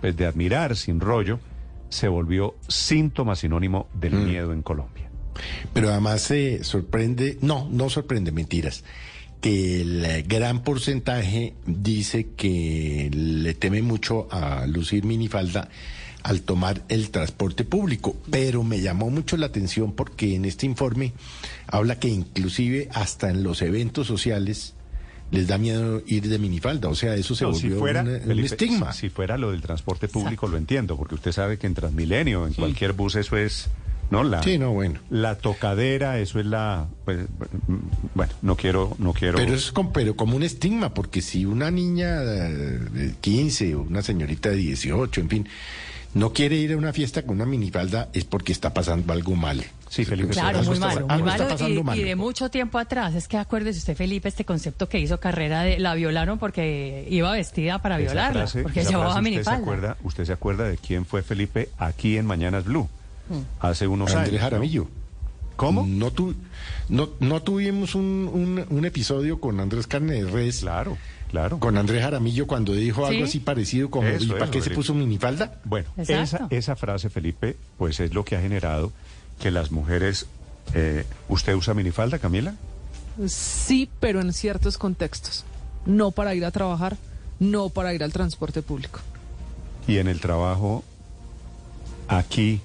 pues, 0.00 0.16
de 0.16 0.26
admirar, 0.26 0.76
sin 0.76 1.00
rollo, 1.00 1.40
se 1.88 2.08
volvió 2.08 2.54
síntoma 2.68 3.34
sinónimo 3.36 3.88
del 3.94 4.14
Mm. 4.14 4.24
miedo 4.24 4.52
en 4.52 4.62
Colombia. 4.62 5.08
Pero 5.72 5.90
además 5.90 6.22
se 6.22 6.64
sorprende, 6.64 7.38
no, 7.40 7.68
no 7.70 7.88
sorprende, 7.88 8.32
mentiras, 8.32 8.84
que 9.40 9.82
el 9.82 10.24
gran 10.24 10.62
porcentaje 10.64 11.54
dice 11.64 12.30
que 12.36 13.08
le 13.14 13.54
teme 13.54 13.82
mucho 13.82 14.26
a 14.32 14.66
lucir 14.66 15.04
minifalda 15.04 15.68
al 16.24 16.42
tomar 16.42 16.82
el 16.88 17.10
transporte 17.10 17.64
público, 17.64 18.16
pero 18.30 18.64
me 18.64 18.80
llamó 18.80 19.08
mucho 19.10 19.36
la 19.36 19.46
atención 19.46 19.92
porque 19.92 20.34
en 20.34 20.44
este 20.44 20.66
informe 20.66 21.12
habla 21.68 22.00
que 22.00 22.08
inclusive 22.08 22.88
hasta 22.92 23.30
en 23.30 23.44
los 23.44 23.62
eventos 23.62 24.08
sociales 24.08 24.74
les 25.30 25.46
da 25.46 25.58
miedo 25.58 26.02
ir 26.06 26.28
de 26.28 26.38
minifalda, 26.38 26.88
o 26.88 26.94
sea, 26.94 27.14
eso 27.14 27.34
se 27.34 27.44
No, 27.44 27.52
volvió 27.52 27.70
si 27.70 27.78
fuera, 27.78 28.02
un, 28.02 28.38
estigma. 28.40 28.92
Si, 28.92 29.00
si 29.00 29.08
fuera 29.10 29.36
lo 29.36 29.50
del 29.50 29.60
transporte 29.60 30.08
público, 30.08 30.46
lo 30.48 30.56
entiendo, 30.56 30.96
porque 30.96 31.14
usted 31.14 31.32
sabe 31.32 31.58
que 31.58 31.66
en 31.66 31.74
Transmilenio, 31.74 32.46
en 32.46 32.54
cualquier 32.54 32.94
bus, 32.94 33.16
eso 33.16 33.36
es, 33.36 33.68
¿no? 34.10 34.24
La, 34.24 34.42
Sí, 34.42 34.58
no, 34.58 34.72
bueno. 34.72 35.00
La 35.10 35.36
tocadera, 35.36 36.18
eso 36.18 36.40
es 36.40 36.46
la, 36.46 36.86
pues, 37.04 37.26
bueno, 38.14 38.32
no 38.40 38.56
quiero, 38.56 38.96
no 38.98 39.12
quiero. 39.12 39.36
Pero 39.36 39.54
es 39.54 39.70
como, 39.70 39.92
pero 39.92 40.16
como 40.16 40.36
un 40.36 40.42
estigma, 40.42 40.94
porque 40.94 41.20
si 41.20 41.44
una 41.44 41.70
niña 41.70 42.20
de 42.20 42.78
de 42.78 43.14
15 43.20 43.74
o 43.74 43.82
una 43.82 44.02
señorita 44.02 44.48
de 44.48 44.56
18, 44.56 45.20
en 45.20 45.28
fin, 45.28 45.48
no 46.14 46.32
quiere 46.32 46.56
ir 46.56 46.72
a 46.72 46.76
una 46.76 46.92
fiesta 46.92 47.22
con 47.22 47.36
una 47.36 47.46
minifalda 47.46 48.08
es 48.12 48.24
porque 48.24 48.52
está 48.52 48.72
pasando 48.72 49.12
algo 49.12 49.36
mal 49.36 49.64
Sí, 49.88 50.04
Felipe. 50.04 50.30
Claro, 50.30 50.62
muy 50.64 50.78
malo, 50.78 51.06
muy 51.06 51.16
está 51.18 51.24
malo 51.24 51.48
pasando 51.48 51.80
y, 51.80 51.82
mal. 51.82 51.98
y 51.98 52.02
de 52.04 52.14
mucho 52.16 52.50
tiempo 52.50 52.78
atrás. 52.78 53.14
Es 53.14 53.26
que 53.28 53.36
acuérdese 53.38 53.78
usted, 53.78 53.96
Felipe, 53.96 54.28
este 54.28 54.44
concepto 54.44 54.88
que 54.88 54.98
hizo 54.98 55.18
carrera 55.20 55.62
de 55.62 55.78
la 55.78 55.94
violaron 55.94 56.38
porque 56.38 57.06
iba 57.10 57.32
vestida 57.32 57.80
para 57.80 57.96
Esa 57.96 58.04
violarla, 58.12 58.42
frase- 58.46 58.62
porque 58.62 58.84
llevaba 58.84 59.12
frase, 59.14 59.18
¿usted 59.18 59.24
se, 59.24 59.30
minifalda. 59.30 59.58
acuerda, 59.62 59.96
¿Usted 60.02 60.24
se 60.24 60.32
acuerda 60.32 60.64
de 60.68 60.76
quién 60.76 61.04
fue 61.06 61.22
Felipe 61.22 61.70
aquí 61.78 62.16
en 62.18 62.26
Mañanas 62.26 62.64
Blue? 62.64 62.88
Hace 63.60 63.86
unos 63.86 64.14
Andrés. 64.14 64.40
Jaramillo. 64.40 64.86
¿Cómo? 65.56 65.84
No, 65.88 66.12
tu, 66.12 66.34
no, 66.88 67.08
no 67.20 67.42
tuvimos 67.42 67.94
un, 67.96 68.30
un, 68.32 68.64
un 68.70 68.84
episodio 68.84 69.40
con 69.40 69.58
Andrés 69.58 69.86
Carne 69.88 70.22
de 70.22 70.30
Res. 70.30 70.60
Claro, 70.60 70.96
claro. 71.30 71.58
Con 71.58 71.76
Andrés 71.76 72.00
Jaramillo 72.02 72.46
cuando 72.46 72.72
dijo 72.74 73.06
Sí. 73.08 73.14
algo 73.14 73.24
así 73.24 73.40
parecido 73.40 73.90
como, 73.90 74.06
Eso, 74.06 74.24
¿y 74.24 74.28
para 74.28 74.44
eso, 74.44 74.52
qué 74.52 74.62
se 74.62 74.70
puso 74.70 74.94
minifalda? 74.94 75.58
Bueno, 75.64 75.88
Exacto. 75.96 76.22
esa, 76.22 76.46
esa 76.50 76.76
frase, 76.76 77.10
Felipe, 77.10 77.56
pues 77.76 77.98
es 77.98 78.14
lo 78.14 78.24
que 78.24 78.36
ha 78.36 78.40
generado 78.40 78.92
que 79.38 79.50
las 79.50 79.70
mujeres... 79.70 80.26
eh, 80.74 81.04
¿Usted 81.28 81.54
usa 81.54 81.74
minifalda, 81.74 82.18
Camila? 82.18 82.54
Sí, 83.26 83.88
pero 84.00 84.20
en 84.20 84.32
ciertos 84.32 84.78
contextos. 84.78 85.44
No 85.86 86.10
para 86.10 86.34
ir 86.34 86.44
a 86.44 86.50
trabajar, 86.50 86.96
no 87.40 87.68
para 87.70 87.94
ir 87.94 88.02
al 88.04 88.12
transporte 88.12 88.62
público. 88.62 89.00
Y 89.86 89.98
en 89.98 90.06
el 90.08 90.20
trabajo, 90.20 90.84
aquí, 92.08 92.60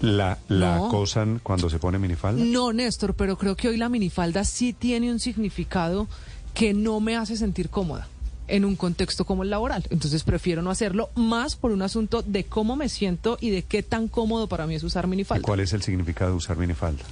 ¿la, 0.00 0.38
la 0.48 0.76
No. 0.76 0.86
acosan 0.86 1.40
cuando 1.42 1.68
se 1.70 1.78
pone 1.78 1.98
minifalda? 1.98 2.42
No, 2.44 2.72
Néstor, 2.72 3.14
pero 3.14 3.36
creo 3.36 3.56
que 3.56 3.68
hoy 3.68 3.76
la 3.76 3.88
minifalda 3.88 4.44
sí 4.44 4.72
tiene 4.72 5.10
un 5.10 5.20
significado 5.20 6.08
que 6.54 6.72
no 6.74 7.00
me 7.00 7.16
hace 7.16 7.36
sentir 7.36 7.68
cómoda 7.68 8.08
en 8.48 8.64
un 8.64 8.76
contexto 8.76 9.24
como 9.24 9.42
el 9.42 9.50
laboral. 9.50 9.84
Entonces 9.90 10.22
prefiero 10.22 10.62
no 10.62 10.70
hacerlo 10.70 11.10
más 11.14 11.56
por 11.56 11.72
un 11.72 11.82
asunto 11.82 12.22
de 12.22 12.44
cómo 12.44 12.76
me 12.76 12.88
siento 12.88 13.38
y 13.40 13.50
de 13.50 13.62
qué 13.62 13.82
tan 13.82 14.08
cómodo 14.08 14.48
para 14.48 14.66
mí 14.66 14.74
es 14.74 14.84
usar 14.84 15.04
¿Y 15.04 15.08
minifalda. 15.08 15.42
cuál 15.42 15.60
es 15.60 15.72
el 15.72 15.82
significado 15.82 16.30
de 16.32 16.36
usar 16.36 16.56
minifalda? 16.56 17.04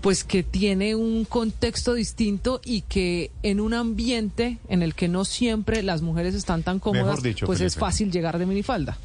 Pues 0.00 0.24
que 0.24 0.42
tiene 0.42 0.96
un 0.96 1.24
contexto 1.24 1.94
distinto 1.94 2.60
y 2.64 2.80
que 2.82 3.30
en 3.44 3.60
un 3.60 3.72
ambiente 3.72 4.58
en 4.68 4.82
el 4.82 4.94
que 4.94 5.06
no 5.06 5.24
siempre 5.24 5.82
las 5.82 6.02
mujeres 6.02 6.34
están 6.34 6.64
tan 6.64 6.80
cómodas, 6.80 7.22
dicho, 7.22 7.46
pues 7.46 7.60
es 7.60 7.76
fácil 7.76 8.10
llegar 8.10 8.38
de 8.38 8.46
minifalda. 8.46 8.98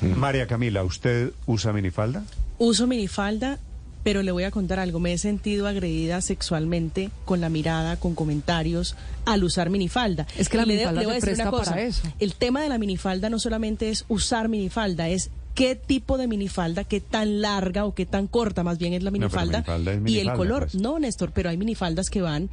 María 0.00 0.46
Camila, 0.46 0.84
¿usted 0.84 1.32
usa 1.46 1.72
minifalda? 1.72 2.24
Uso 2.58 2.86
minifalda, 2.86 3.58
pero 4.02 4.22
le 4.22 4.32
voy 4.32 4.44
a 4.44 4.50
contar 4.50 4.78
algo. 4.78 5.00
Me 5.00 5.12
he 5.12 5.18
sentido 5.18 5.66
agredida 5.66 6.20
sexualmente 6.20 7.10
con 7.24 7.40
la 7.40 7.48
mirada, 7.48 7.96
con 7.96 8.14
comentarios, 8.14 8.96
al 9.24 9.44
usar 9.44 9.70
minifalda. 9.70 10.26
Es 10.36 10.48
que 10.48 10.56
la 10.56 10.66
minifalda 10.66 11.00
le 11.00 11.06
voy 11.06 11.16
a 11.16 11.20
se 11.20 11.26
decir 11.26 11.42
una 11.44 11.50
presta 11.50 11.72
para 11.72 11.82
cosa. 11.82 12.02
eso. 12.02 12.14
El 12.18 12.34
tema 12.34 12.62
de 12.62 12.68
la 12.68 12.78
minifalda 12.78 13.30
no 13.30 13.38
solamente 13.38 13.90
es 13.90 14.04
usar 14.08 14.48
minifalda, 14.48 15.08
es 15.08 15.30
qué 15.54 15.74
tipo 15.74 16.18
de 16.18 16.28
minifalda, 16.28 16.84
qué 16.84 17.00
tan 17.00 17.40
larga 17.40 17.84
o 17.84 17.94
qué 17.94 18.06
tan 18.06 18.28
corta 18.28 18.62
más 18.62 18.78
bien 18.78 18.92
es 18.92 19.02
la 19.02 19.10
minifalda, 19.10 19.58
minifalda 19.58 19.92
es 19.92 20.10
y 20.10 20.20
el 20.20 20.32
color. 20.32 20.68
pues. 20.70 20.74
No, 20.76 20.98
Néstor, 20.98 21.32
pero 21.32 21.50
hay 21.50 21.56
minifaldas 21.56 22.10
que 22.10 22.22
van 22.22 22.48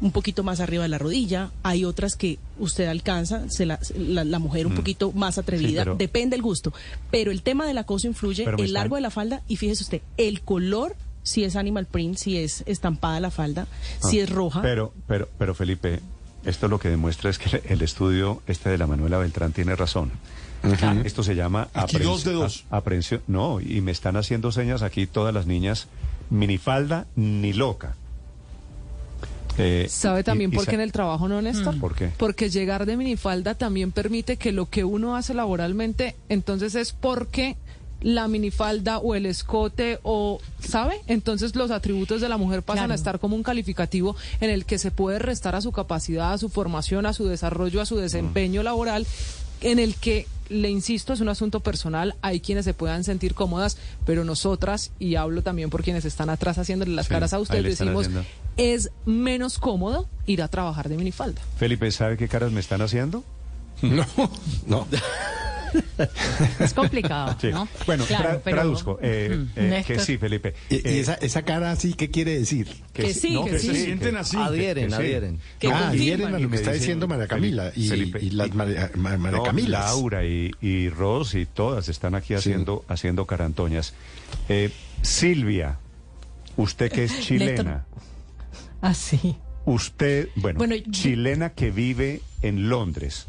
un 0.00 0.12
poquito 0.12 0.42
más 0.42 0.60
arriba 0.60 0.82
de 0.84 0.88
la 0.88 0.98
rodilla, 0.98 1.50
hay 1.62 1.84
otras 1.84 2.16
que 2.16 2.38
usted 2.58 2.86
alcanza, 2.88 3.48
se 3.50 3.66
la, 3.66 3.78
la- 3.96 4.24
la 4.24 4.38
mujer 4.38 4.66
un 4.66 4.72
Mm. 4.72 4.76
poquito 4.76 5.12
más 5.12 5.36
atrevida, 5.38 5.82
pero- 5.82 5.96
depende 5.96 6.34
del 6.36 6.42
gusto. 6.42 6.72
Pero 7.10 7.30
el 7.30 7.42
tema 7.42 7.66
del 7.66 7.76
acoso 7.78 8.06
influye, 8.06 8.44
el 8.44 8.48
están- 8.54 8.72
largo 8.72 8.96
de 8.96 9.02
la 9.02 9.10
falda 9.10 9.42
y 9.46 9.56
fíjese 9.56 9.82
usted, 9.84 10.00
el 10.16 10.40
color, 10.40 10.96
si 11.22 11.44
es 11.44 11.54
animal 11.56 11.84
print, 11.86 12.16
si 12.16 12.38
es 12.38 12.62
estampada 12.66 13.20
la 13.20 13.30
falda, 13.30 13.66
si 14.00 14.20
Ah, 14.20 14.24
es 14.24 14.30
roja. 14.30 14.62
Pero, 14.62 14.94
pero, 15.06 15.28
pero 15.38 15.54
Felipe, 15.54 16.00
esto 16.46 16.68
lo 16.68 16.78
que 16.80 16.88
demuestra 16.88 17.28
es 17.28 17.38
que 17.38 17.62
el 17.68 17.82
estudio 17.82 18.42
este 18.46 18.70
de 18.70 18.78
la 18.78 18.86
Manuela 18.86 19.18
Beltrán 19.18 19.52
tiene 19.52 19.76
razón. 19.76 20.10
Esto 21.04 21.22
se 21.22 21.34
llama 21.34 21.68
Aquí 21.74 21.96
aprensi- 21.96 22.02
dos 22.04 22.24
de 22.24 22.32
dos. 22.32 22.64
a- 22.70 22.78
aprensión. 22.78 23.20
No, 23.26 23.60
y 23.60 23.80
me 23.82 23.92
están 23.92 24.16
haciendo 24.16 24.50
señas 24.52 24.80
aquí 24.82 25.06
todas 25.06 25.32
las 25.34 25.46
niñas, 25.46 25.88
minifalda 26.30 27.06
ni 27.16 27.52
loca. 27.52 27.96
Eh, 29.58 29.86
¿Sabe 29.88 30.22
también 30.24 30.52
y 30.52 30.56
por 30.56 30.66
qué 30.66 30.74
en 30.74 30.80
el 30.80 30.92
trabajo 30.92 31.28
no, 31.28 31.40
Néstor? 31.42 31.78
¿Por 31.78 31.94
qué? 31.94 32.10
Porque 32.16 32.50
llegar 32.50 32.86
de 32.86 32.96
minifalda 32.96 33.54
también 33.54 33.92
permite 33.92 34.36
que 34.36 34.52
lo 34.52 34.66
que 34.70 34.84
uno 34.84 35.16
hace 35.16 35.34
laboralmente, 35.34 36.16
entonces 36.28 36.74
es 36.74 36.92
porque 36.92 37.56
la 38.02 38.28
minifalda 38.28 38.96
o 38.98 39.14
el 39.14 39.26
escote 39.26 39.98
o, 40.02 40.40
¿sabe? 40.58 40.94
Entonces 41.06 41.54
los 41.54 41.70
atributos 41.70 42.22
de 42.22 42.30
la 42.30 42.38
mujer 42.38 42.62
pasan 42.62 42.84
Claro. 42.84 42.92
a 42.92 42.96
estar 42.96 43.18
como 43.18 43.36
un 43.36 43.42
calificativo 43.42 44.16
en 44.40 44.48
el 44.48 44.64
que 44.64 44.78
se 44.78 44.90
puede 44.90 45.18
restar 45.18 45.54
a 45.54 45.60
su 45.60 45.70
capacidad, 45.70 46.32
a 46.32 46.38
su 46.38 46.48
formación, 46.48 47.04
a 47.04 47.12
su 47.12 47.26
desarrollo, 47.26 47.82
a 47.82 47.86
su 47.86 47.96
desempeño 47.96 48.62
laboral, 48.62 49.06
en 49.60 49.78
el 49.78 49.94
que, 49.96 50.26
le 50.50 50.68
insisto, 50.68 51.12
es 51.14 51.20
un 51.20 51.28
asunto 51.30 51.60
personal, 51.60 52.14
hay 52.20 52.40
quienes 52.40 52.64
se 52.66 52.74
puedan 52.74 53.04
sentir 53.04 53.34
cómodas, 53.34 53.78
pero 54.04 54.24
nosotras, 54.24 54.90
y 54.98 55.14
hablo 55.14 55.42
también 55.42 55.70
por 55.70 55.82
quienes 55.82 56.04
están 56.04 56.28
atrás 56.28 56.58
haciéndole 56.58 56.92
las 56.94 57.06
Sí, 57.06 57.14
caras 57.14 57.32
a 57.32 57.38
ustedes, 57.38 57.78
decimos, 57.78 58.06
haciendo. 58.08 58.26
es 58.56 58.90
menos 59.06 59.58
cómodo 59.58 60.08
ir 60.26 60.42
a 60.42 60.48
trabajar 60.48 60.88
de 60.88 60.96
minifalda. 60.96 61.40
Felipe, 61.56 61.90
¿sabe 61.90 62.16
qué 62.16 62.28
caras 62.28 62.52
me 62.52 62.60
están 62.60 62.82
haciendo? 62.82 63.24
No, 63.82 64.04
no. 64.66 64.86
Es 66.58 66.74
complicado, 66.74 67.36
Sí. 67.40 67.48
¿no? 67.48 67.68
Bueno, 67.86 68.04
Claro, 68.06 68.30
tra- 68.30 68.40
pero- 68.44 68.56
traduzco. 68.58 68.98
eh, 69.02 69.44
eh, 69.56 69.84
que 69.86 69.98
sí, 69.98 70.18
Felipe. 70.18 70.54
Y, 70.68 70.76
y 70.76 70.78
Eh, 70.84 71.00
esa, 71.00 71.14
esa 71.14 71.42
cara 71.42 71.70
así, 71.72 71.94
¿qué 71.94 72.10
quiere 72.10 72.38
decir? 72.38 72.68
Que 72.92 73.12
sí, 73.14 73.34
no, 73.34 73.44
que 73.44 73.58
sí. 73.58 73.68
se 73.68 73.74
sienten 73.84 74.16
así. 74.16 74.36
Adhieren, 74.36 74.92
adhieren. 74.92 75.40
Que 75.58 75.68
ah, 75.68 75.88
adhieren 75.88 76.34
a 76.34 76.38
lo 76.38 76.48
que 76.50 76.56
está 76.56 76.72
diciendo 76.72 77.06
María 77.08 77.26
Camila 77.28 77.72
y, 77.74 77.88
Felipe, 77.88 78.18
y 78.22 78.30
las 78.30 78.54
María, 78.54 78.90
Ma- 78.96 79.16
María 79.16 79.38
No, 79.38 79.44
Camilas. 79.44 79.86
Laura 79.86 80.24
y, 80.24 80.50
y 80.60 80.88
Ros 80.88 81.34
y 81.34 81.46
todas 81.46 81.88
están 81.88 82.14
aquí 82.14 82.34
haciendo, 82.34 82.84
haciendo 82.88 83.26
carantoñas. 83.26 83.94
Eh, 84.48 84.70
Silvia, 85.02 85.78
usted 86.56 86.90
que 86.92 87.04
es 87.04 87.20
chilena, 87.20 87.84
Así. 88.80 89.36
usted, 89.64 90.28
bueno, 90.36 90.58
Bueno, 90.58 90.74
yo- 90.76 90.90
chilena 90.90 91.50
que 91.50 91.70
vive 91.70 92.20
en 92.42 92.68
Londres. 92.68 93.26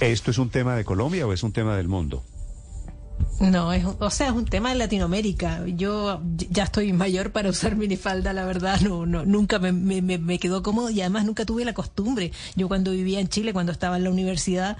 ¿Esto 0.00 0.30
es 0.30 0.38
un 0.38 0.50
tema 0.50 0.76
de 0.76 0.84
Colombia 0.84 1.26
o 1.26 1.32
es 1.32 1.42
un 1.42 1.52
tema 1.52 1.76
del 1.76 1.88
mundo? 1.88 2.22
No, 3.40 3.72
es, 3.72 3.84
o 3.84 4.10
sea, 4.10 4.26
es 4.28 4.32
un 4.32 4.44
tema 4.44 4.70
de 4.70 4.76
Latinoamérica. 4.76 5.62
Yo 5.66 6.20
ya 6.50 6.64
estoy 6.64 6.92
mayor 6.92 7.32
para 7.32 7.48
usar 7.50 7.76
minifalda, 7.76 8.32
la 8.32 8.44
verdad, 8.44 8.80
no, 8.80 9.06
no, 9.06 9.24
nunca 9.24 9.58
me, 9.58 9.72
me- 9.72 10.02
me 10.18 10.38
quedó 10.38 10.62
cómodo 10.62 10.90
y 10.90 11.00
además 11.00 11.24
nunca 11.24 11.44
tuve 11.46 11.64
la 11.64 11.72
costumbre. 11.74 12.32
Yo 12.56 12.68
cuando 12.68 12.90
vivía 12.92 13.20
en 13.20 13.28
Chile, 13.28 13.52
cuando 13.52 13.72
estaba 13.72 13.96
en 13.96 14.04
la 14.04 14.10
universidad, 14.10 14.76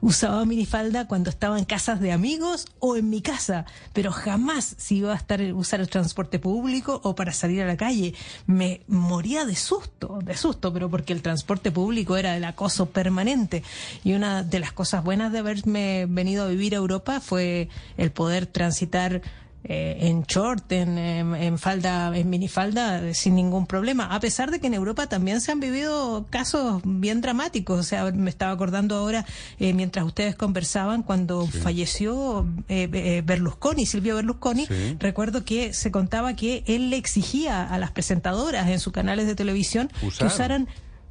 usaba 0.00 0.44
minifalda 0.44 1.06
cuando 1.06 1.30
estaba 1.30 1.58
en 1.58 1.64
casas 1.64 2.00
de 2.00 2.12
amigos 2.12 2.66
o 2.78 2.96
en 2.96 3.08
mi 3.08 3.22
casa, 3.22 3.64
pero 3.92 4.12
jamás 4.12 4.74
si 4.78 4.96
iba 4.96 5.12
a 5.12 5.16
estar 5.16 5.40
usar 5.54 5.80
el 5.80 5.88
transporte 5.88 6.38
público 6.38 7.00
o 7.04 7.14
para 7.14 7.32
salir 7.32 7.62
a 7.62 7.66
la 7.66 7.76
calle. 7.76 8.14
Me 8.46 8.82
moría 8.86 9.44
de 9.44 9.56
susto, 9.56 10.18
de 10.22 10.36
susto, 10.36 10.72
pero 10.72 10.90
porque 10.90 11.12
el 11.12 11.22
transporte 11.22 11.70
público 11.70 12.16
era 12.16 12.36
el 12.36 12.44
acoso 12.44 12.86
permanente. 12.86 13.62
Y 14.04 14.12
una 14.12 14.42
de 14.42 14.58
las 14.58 14.72
cosas 14.72 15.02
buenas 15.02 15.32
de 15.32 15.38
haberme 15.38 16.06
venido 16.08 16.44
a 16.44 16.48
vivir 16.48 16.74
a 16.74 16.78
Europa 16.78 17.20
fue 17.20 17.68
el 17.96 18.12
poder 18.12 18.46
transitar 18.46 19.22
eh, 19.64 19.96
en 20.02 20.22
short, 20.24 20.70
en, 20.72 20.98
en- 20.98 21.34
en 21.34 21.58
falda, 21.58 22.16
en 22.16 22.28
minifalda, 22.28 23.02
eh, 23.02 23.14
sin 23.14 23.34
ningún 23.34 23.66
problema. 23.66 24.06
A 24.14 24.20
pesar 24.20 24.50
de 24.50 24.60
que 24.60 24.66
en 24.66 24.74
Europa 24.74 25.06
también 25.06 25.40
se 25.40 25.52
han 25.52 25.60
vivido 25.60 26.26
casos 26.30 26.82
bien 26.84 27.20
dramáticos. 27.22 27.80
O 27.80 27.82
sea, 27.82 28.04
me 28.12 28.28
estaba 28.30 28.52
acordando 28.52 28.94
ahora, 28.96 29.24
eh, 29.58 29.72
mientras 29.72 30.04
ustedes 30.04 30.34
conversaban, 30.36 31.02
cuando 31.02 31.46
falleció 31.46 32.46
eh, 32.68 32.88
eh, 32.92 33.22
Berlusconi, 33.24 33.86
Silvio 33.86 34.16
Berlusconi, 34.16 34.66
Sí. 34.66 34.96
recuerdo 34.98 35.44
que 35.44 35.72
se 35.72 35.90
contaba 35.90 36.34
que 36.36 36.62
él 36.66 36.90
le 36.90 36.96
exigía 36.96 37.62
a 37.66 37.78
las 37.78 37.90
presentadoras 37.90 38.68
en 38.68 38.80
sus 38.80 38.92
canales 38.92 39.26
de 39.26 39.34
televisión 39.34 39.90
Usar. 40.02 40.18
que 40.28 40.34
usaran 40.34 40.68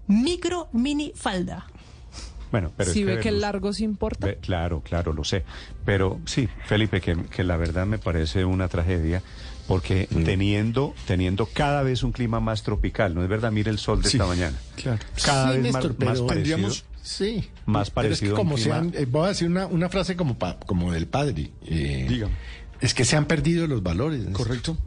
micro 0.08 0.68
mini 0.74 1.12
falda. 1.16 1.66
Bueno, 2.54 2.72
pero 2.78 2.94
si 2.94 3.02
es 3.02 3.06
ve 3.08 3.20
que 3.20 3.28
el 3.30 3.42
largo 3.42 3.74
sí 3.74 3.84
importa. 3.84 4.28
Ve- 4.28 4.38
Claro, 4.40 4.82
claro, 4.82 5.12
lo 5.12 5.24
sé. 5.26 5.44
Pero 5.86 6.22
sí, 6.26 6.48
Felipe, 6.68 7.02
que, 7.02 7.18
que 7.26 7.44
la 7.44 7.58
verdad 7.58 7.86
me 7.88 7.98
parece 7.98 8.46
una 8.46 8.68
tragedia, 8.70 9.22
porque 9.68 10.08
teniendo, 10.24 10.94
teniendo 11.08 11.48
cada 11.48 11.82
vez 11.84 12.04
un 12.04 12.12
clima 12.12 12.40
más 12.40 12.62
tropical, 12.64 13.16
¿no 13.16 13.24
es 13.24 13.28
verdad? 13.28 13.52
Mire 13.52 13.72
el 13.72 13.80
sol 13.80 14.02
de 14.04 14.10
Sí, 14.10 14.18
esta 14.18 14.28
mañana. 14.28 14.56
claro. 14.76 15.00
Cada 15.26 15.48
Sí, 15.48 15.54
vez 15.58 15.64
Néstor, 15.74 15.92
más, 15.98 15.98
más 16.00 16.22
parecido. 16.22 16.28
tendríamos- 16.28 16.86
Sí. 17.02 17.50
Más 17.66 17.90
Pero 17.90 18.14
es 18.14 18.20
que 18.22 18.28
parecido 18.28 18.34
un 18.36 18.38
como 18.38 18.56
clima- 18.56 18.76
sean, 18.76 18.94
eh, 18.96 19.06
voy 19.10 19.26
a 19.26 19.30
decir 19.30 19.48
una, 19.50 19.66
una 19.68 19.90
frase 19.90 20.16
como, 20.16 20.38
pa- 20.38 20.58
como 20.60 20.94
del 20.94 21.08
padre. 21.08 21.50
eh, 21.66 22.06
Dígame. 22.08 22.34
Es 22.82 22.94
que 22.94 23.04
se 23.04 23.18
han 23.18 23.26
perdido 23.26 23.66
los 23.68 23.82
valores. 23.84 24.20
Néstor. 24.20 24.38
Correcto. 24.48 24.78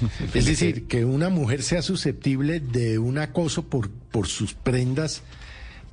Es 0.34 0.46
decir, 0.46 0.86
que 0.88 1.04
una 1.04 1.28
mujer 1.28 1.62
sea 1.62 1.80
susceptible 1.80 2.58
de 2.58 2.98
un 2.98 3.18
acoso 3.18 3.62
por, 3.68 3.88
por 3.90 4.26
sus 4.26 4.52
prendas, 4.54 5.22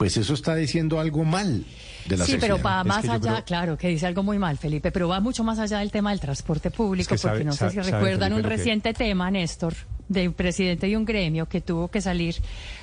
pues 0.02 0.18
eso 0.18 0.34
está 0.34 0.56
diciendo 0.56 1.00
algo 1.00 1.24
mal 1.24 1.64
de 2.08 2.18
la 2.18 2.26
Sí, 2.26 2.32
sociedad. 2.32 2.42
pero 2.58 2.64
va 2.64 2.82
Es 2.82 2.88
más 2.88 3.02
que 3.04 3.12
allá, 3.12 3.20
creo- 3.20 3.46
claro, 3.46 3.78
que 3.78 3.88
dice 3.90 4.08
algo 4.08 4.24
muy 4.24 4.40
mal, 4.40 4.58
Felipe, 4.58 4.92
pero 4.92 5.08
va 5.08 5.20
mucho 5.20 5.44
más 5.44 5.60
allá 5.60 5.78
del 5.78 5.92
tema 5.92 6.10
del 6.10 6.20
transporte 6.20 6.72
público, 6.72 7.14
Es 7.14 7.22
que 7.22 7.28
porque 7.28 7.38
sabe- 7.38 7.46
no 7.46 7.52
sé 7.52 7.58
sabe- 7.60 7.72
si 7.72 7.76
sabe, 7.78 7.92
recuerdan 7.92 8.30
Felipe, 8.32 8.36
un 8.36 8.42
que- 8.50 8.58
reciente 8.58 8.94
tema, 8.96 9.30
Néstor, 9.30 9.76
de 10.10 10.28
un 10.28 10.34
presidente 10.34 10.88
de 10.88 10.98
un 10.98 11.06
gremio 11.06 11.46
que 11.48 11.62
tuvo 11.62 11.90
que 11.90 12.02
salir 12.02 12.36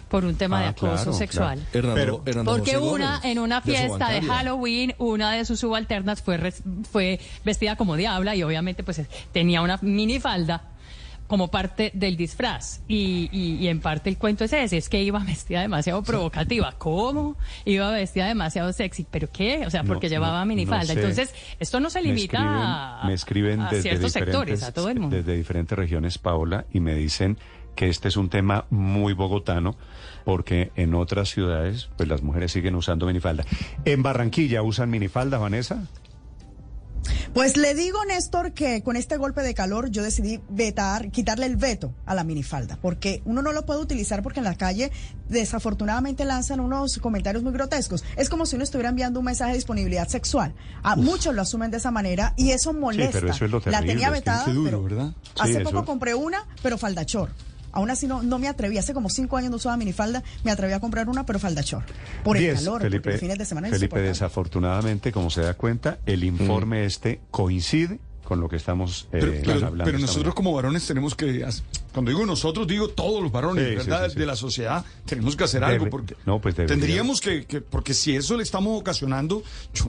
por 0.08 0.24
un 0.24 0.36
tema 0.36 0.60
de 0.60 0.66
Ah, 0.66 0.68
acoso 0.68 0.94
claro, 0.94 1.12
sexual. 1.12 1.66
claro. 1.72 1.94
Pero- 2.24 2.44
Porque 2.44 2.74
José 2.74 2.78
una, 2.78 3.06
Gómez, 3.16 3.24
en 3.24 3.38
una 3.40 3.60
fiesta 3.62 4.10
de. 4.10 4.22
Halloween, 4.22 4.94
una 4.98 5.32
de 5.32 5.44
sus 5.44 5.58
subalternas 5.58 6.22
fue, 6.22 6.36
res- 6.36 6.62
fue 6.92 7.18
vestida 7.44 7.74
como 7.74 7.96
diabla 7.96 8.36
y 8.36 8.44
obviamente 8.44 8.84
pues 8.84 9.02
tenía 9.32 9.60
una 9.60 9.80
minifalda. 9.82 10.62
Como 11.28 11.48
parte 11.48 11.92
del 11.94 12.16
disfraz. 12.16 12.80
Y, 12.88 13.28
y, 13.30 13.68
en 13.68 13.80
parte 13.80 14.10
el 14.10 14.16
cuento 14.16 14.44
es 14.44 14.52
ese, 14.52 14.78
es 14.78 14.88
que 14.88 15.02
iba 15.02 15.18
vestida 15.20 15.60
demasiado 15.60 16.02
provocativa. 16.02 16.74
¿Cómo? 16.78 17.36
Iba 17.64 17.90
vestida 17.90 18.26
demasiado 18.26 18.72
sexy. 18.72 19.06
¿Pero 19.08 19.28
qué? 19.30 19.64
O 19.66 19.70
sea, 19.70 19.84
porque 19.84 20.08
llevaba 20.08 20.44
minifalda. 20.44 20.94
Entonces, 20.94 21.32
esto 21.60 21.78
no 21.78 21.90
se 21.90 22.02
limita 22.02 23.02
a, 23.02 23.06
me 23.06 23.12
escriben 23.12 23.60
desde 23.70 23.82
ciertos 23.82 24.12
sectores, 24.12 24.62
a 24.62 24.72
todo 24.72 24.88
el 24.88 24.98
mundo. 24.98 25.16
Desde 25.16 25.36
diferentes 25.36 25.78
regiones, 25.78 26.18
Paola, 26.18 26.64
y 26.72 26.80
me 26.80 26.94
dicen 26.94 27.38
que 27.76 27.88
este 27.88 28.08
es 28.08 28.16
un 28.16 28.28
tema 28.28 28.64
muy 28.70 29.12
bogotano 29.12 29.76
porque 30.24 30.72
en 30.74 30.94
otras 30.94 31.28
ciudades 31.28 31.90
pues 31.96 32.08
las 32.08 32.22
mujeres 32.22 32.50
siguen 32.50 32.74
usando 32.74 33.06
minifalda. 33.06 33.44
¿En 33.84 34.02
Barranquilla 34.02 34.62
usan 34.62 34.90
minifalda, 34.90 35.38
Vanessa? 35.38 35.84
Pues 37.34 37.56
le 37.56 37.74
digo, 37.74 38.04
Néstor, 38.04 38.52
que 38.52 38.82
con 38.82 38.96
este 38.96 39.16
golpe 39.16 39.42
de 39.42 39.54
calor 39.54 39.90
yo 39.90 40.02
decidí 40.02 40.40
vetar, 40.48 41.10
quitarle 41.10 41.46
el 41.46 41.56
veto 41.56 41.94
a 42.06 42.14
la 42.14 42.24
minifalda, 42.24 42.78
porque 42.80 43.22
uno 43.24 43.42
no 43.42 43.52
lo 43.52 43.64
puede 43.64 43.80
utilizar 43.80 44.22
porque 44.22 44.40
en 44.40 44.44
la 44.44 44.56
calle 44.56 44.90
desafortunadamente 45.28 46.24
lanzan 46.24 46.60
unos 46.60 46.98
comentarios 46.98 47.42
muy 47.42 47.52
grotescos. 47.52 48.04
Es 48.16 48.28
como 48.28 48.46
si 48.46 48.56
uno 48.56 48.64
estuviera 48.64 48.88
enviando 48.88 49.20
un 49.20 49.26
mensaje 49.26 49.52
de 49.52 49.58
disponibilidad 49.58 50.08
sexual. 50.08 50.54
A 50.82 50.96
muchos 50.96 51.34
lo 51.34 51.42
asumen 51.42 51.70
de 51.70 51.76
esa 51.76 51.90
manera 51.90 52.34
y 52.36 52.50
eso 52.50 52.72
molesta. 52.72 53.20
la 53.66 53.80
tenía 53.82 54.10
vetada, 54.10 54.44
pero 54.44 54.86
hace 55.38 55.60
poco 55.60 55.84
compré 55.84 56.14
una, 56.14 56.46
pero 56.62 56.78
faldachor. 56.78 57.30
Aún 57.72 57.90
así 57.90 58.06
no, 58.06 58.22
no 58.22 58.38
me 58.38 58.48
atreví, 58.48 58.78
hace 58.78 58.94
como 58.94 59.10
cinco 59.10 59.36
años 59.36 59.50
no 59.50 59.56
usaba 59.56 59.76
minifalda, 59.76 60.22
me 60.44 60.50
atreví 60.50 60.72
a 60.72 60.80
comprar 60.80 61.08
una, 61.08 61.24
pero 61.26 61.38
faldachor. 61.38 61.84
Por 62.24 62.36
el 62.36 62.54
calor, 62.54 62.82
Felipe, 62.82 63.00
porque 63.00 63.10
los 63.12 63.20
fines 63.20 63.38
de 63.38 63.44
semana 63.44 63.68
Felipe, 63.68 64.00
desafortunadamente, 64.00 65.12
como 65.12 65.30
se 65.30 65.42
da 65.42 65.54
cuenta, 65.54 65.98
el 66.06 66.24
informe 66.24 66.84
este 66.84 67.20
coincide 67.30 67.98
con 68.28 68.40
lo 68.40 68.48
que 68.50 68.56
estamos 68.56 69.08
eh, 69.10 69.42
hablando. 69.46 69.84
Pero 69.84 69.98
nosotros 69.98 70.34
como 70.34 70.52
varones 70.52 70.86
tenemos 70.86 71.14
que, 71.14 71.46
cuando 71.94 72.10
digo 72.10 72.26
nosotros, 72.26 72.66
digo 72.66 72.88
todos 72.88 73.22
los 73.22 73.32
varones, 73.32 73.74
¿verdad? 73.74 74.12
de 74.12 74.26
la 74.26 74.36
sociedad, 74.36 74.84
tenemos 75.06 75.34
que 75.34 75.44
hacer 75.44 75.64
algo. 75.64 75.88
Porque 75.88 76.14
no, 76.26 76.38
pues 76.38 76.54
tendríamos 76.54 77.22
que, 77.22 77.46
porque 77.70 77.94
si 77.94 78.14
eso 78.14 78.36
le 78.36 78.42
estamos 78.42 78.78
ocasionando, 78.78 79.42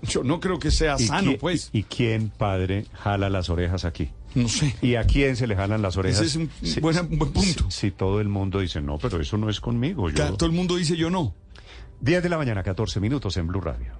yo, 0.07 0.23
no 0.23 0.39
creo 0.39 0.57
que 0.57 0.71
sea 0.71 0.97
sano, 0.97 1.33
pues. 1.37 1.69
¿Y 1.73 1.83
quién, 1.83 2.29
padre, 2.29 2.85
jala 2.93 3.29
las 3.29 3.49
orejas 3.49 3.83
aquí? 3.83 4.09
No 4.35 4.47
sé. 4.47 4.75
¿Y 4.81 4.95
a 4.95 5.03
quién 5.03 5.35
se 5.35 5.47
le 5.47 5.55
jalan 5.55 5.81
las 5.81 5.97
orejas? 5.97 6.21
Ese 6.21 6.25
es 6.25 6.35
un 6.35 6.81
buen, 6.81 7.31
punto. 7.31 7.69
Si, 7.69 7.91
todo 7.91 8.21
el 8.21 8.27
mundo 8.27 8.59
dice, 8.59 8.81
no, 8.81 8.97
pero 8.97 9.19
eso 9.19 9.37
no 9.37 9.49
es 9.49 9.59
conmigo. 9.59 10.09
Yo... 10.09 10.33
Todo 10.33 10.45
el 10.45 10.55
mundo 10.55 10.75
dice, 10.75 10.95
yo 10.95 11.09
no. 11.09 11.35
10 12.01 12.23
de 12.23 12.29
la 12.29 12.37
mañana, 12.37 12.63
14 12.63 12.99
minutos 12.99 13.35
en 13.37 13.47
Blue 13.47 13.61
Radio. 13.61 13.93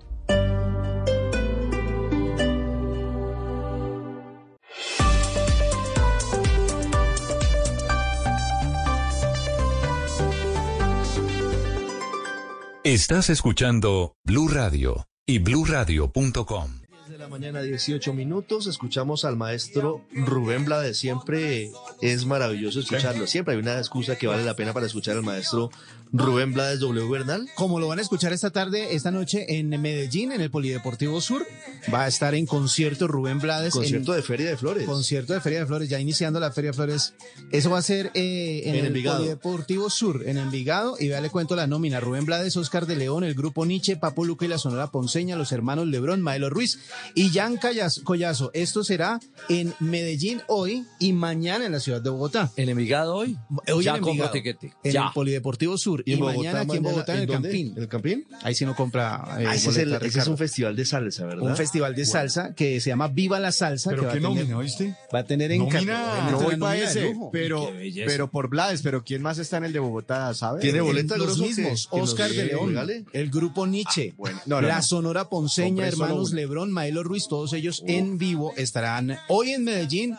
Estás 12.83 13.29
escuchando 13.29 14.15
Blue 14.23 14.47
Radio 14.47 15.05
y 15.27 15.37
bluradio.com 15.37 16.78
mañana, 17.27 17.61
18 17.61 18.13
minutos. 18.13 18.67
Escuchamos 18.67 19.25
al 19.25 19.35
maestro 19.35 20.01
Rubén 20.13 20.63
Blades. 20.65 20.97
Siempre 20.97 21.69
es 22.01 22.25
maravilloso 22.25 22.79
escucharlo. 22.79 23.27
Siempre 23.27 23.55
hay 23.55 23.59
una 23.59 23.77
excusa 23.77 24.15
que 24.15 24.27
vale 24.27 24.45
la 24.45 24.55
pena 24.55 24.73
para 24.73 24.85
escuchar 24.85 25.17
al 25.17 25.23
maestro 25.23 25.69
Rubén 26.11 26.53
Blades 26.53 26.79
W. 26.79 27.07
Bernal. 27.07 27.47
Como 27.55 27.79
lo 27.79 27.87
van 27.87 27.99
a 27.99 28.01
escuchar 28.01 28.33
esta 28.33 28.49
tarde, 28.49 28.95
esta 28.95 29.11
noche 29.11 29.59
en 29.59 29.69
Medellín, 29.81 30.31
en 30.31 30.41
el 30.41 30.49
Polideportivo 30.49 31.21
Sur, 31.21 31.45
va 31.93 32.05
a 32.05 32.07
estar 32.07 32.33
en 32.33 32.47
concierto 32.47 33.07
Rubén 33.07 33.39
Blades. 33.39 33.73
Concierto 33.73 34.13
de 34.13 34.23
Feria 34.23 34.49
de 34.49 34.57
Flores. 34.57 34.85
Concierto 34.87 35.33
de 35.33 35.41
Feria 35.41 35.59
de 35.59 35.65
Flores, 35.67 35.87
ya 35.87 35.99
iniciando 35.99 36.39
la 36.39 36.51
Feria 36.51 36.71
de 36.71 36.75
Flores. 36.75 37.13
Eso 37.51 37.69
va 37.69 37.77
a 37.77 37.83
ser 37.83 38.11
eh, 38.15 38.63
en, 38.65 38.75
el 38.75 39.03
Polideportivo 39.03 39.89
Sur, 39.89 40.23
en 40.27 40.37
Envigado. 40.37 40.95
Y 40.99 41.09
ya 41.09 41.21
le 41.21 41.29
cuento 41.29 41.55
la 41.55 41.67
nómina. 41.67 41.99
Rubén 41.99 42.25
Blades, 42.25 42.57
Oscar 42.57 42.87
de 42.87 42.95
León, 42.95 43.23
el 43.23 43.35
Grupo 43.35 43.65
Nietzsche, 43.65 43.95
Papo 43.95 44.25
Luca 44.25 44.45
y 44.45 44.49
la 44.49 44.57
Sonora 44.57 44.87
Ponceña, 44.87 45.35
los 45.35 45.51
hermanos 45.51 45.87
Lebrón, 45.87 46.21
Maelo 46.21 46.49
Ruiz 46.49 46.79
y 47.13 47.29
Jan 47.29 47.59
Collazo. 48.03 48.49
Esto 48.53 48.83
será 48.83 49.19
en 49.47 49.75
Medellín 49.79 50.41
hoy 50.47 50.85
y 50.97 51.13
mañana 51.13 51.67
en 51.67 51.71
la 51.71 51.79
ciudad 51.79 52.01
de 52.01 52.09
Bogotá. 52.09 52.51
¿En 52.55 52.69
Envigado 52.69 53.15
hoy? 53.15 53.37
Hoy 53.71 53.83
ya 53.83 53.97
en 53.97 54.07
Envigado, 54.07 54.33
En 54.33 54.95
el 54.95 55.03
Polideportivo 55.13 55.77
Sur 55.77 55.98
y, 56.05 56.15
mañana 56.17 56.61
aquí 56.61 56.77
en 56.77 56.83
Bogotá, 56.83 57.15
en, 57.15 57.21
el 57.21 57.27
Campín. 57.27 57.73
¿En 57.75 57.83
el 57.83 57.87
Campín? 57.87 58.25
Ahí 58.43 58.55
sí 58.55 58.65
no 58.65 58.75
compra. 58.75 59.37
Eh, 59.39 59.45
ah, 59.47 59.55
ese, 59.55 59.69
es 60.05 60.27
un 60.27 60.37
festival 60.37 60.75
de 60.75 60.85
salsa, 60.85 61.25
¿verdad? 61.25 61.43
Un 61.43 61.55
festival 61.55 61.95
de 61.95 62.05
salsa 62.05 62.53
que 62.53 62.79
se 62.79 62.89
llama 62.89 63.07
Viva 63.07 63.39
la 63.39 63.51
Salsa. 63.51 63.89
¿Pero 63.89 64.09
qué 64.11 64.19
nómina, 64.19 64.57
oíste? 64.57 64.95
Va 65.13 65.19
a 65.19 65.23
tener 65.23 65.51
en 65.51 65.59
nómina. 65.59 66.29
No 66.31 66.39
voy 66.39 66.57
para 66.57 66.77
ese, 66.77 67.13
pero, 67.31 67.71
pero 68.05 68.29
por 68.29 68.49
Blades, 68.49 68.81
pero 68.81 69.03
¿quién 69.03 69.21
más 69.21 69.37
está 69.37 69.57
en 69.57 69.65
el 69.65 69.73
de 69.73 69.79
Bogotá, 69.79 70.33
sabe? 70.33 70.61
¿Tiene 70.61 70.81
boleta 70.81 71.17
Los 71.17 71.39
mismos, 71.39 71.87
Oscar 71.91 72.29
de 72.31 72.45
León, 72.45 72.75
el 73.13 73.29
Grupo 73.29 73.67
Nietzsche, 73.67 74.13
ah, 74.25 74.61
la 74.61 74.81
Sonora 74.81 75.29
Ponceña, 75.29 75.87
hermanos 75.87 76.33
Lebrón, 76.33 76.71
Maelo 76.71 77.03
Ruiz, 77.03 77.27
todos 77.27 77.53
ellos 77.53 77.83
en 77.87 78.17
vivo 78.17 78.53
estarán 78.57 79.17
hoy 79.27 79.51
en 79.51 79.63
Medellín, 79.63 80.15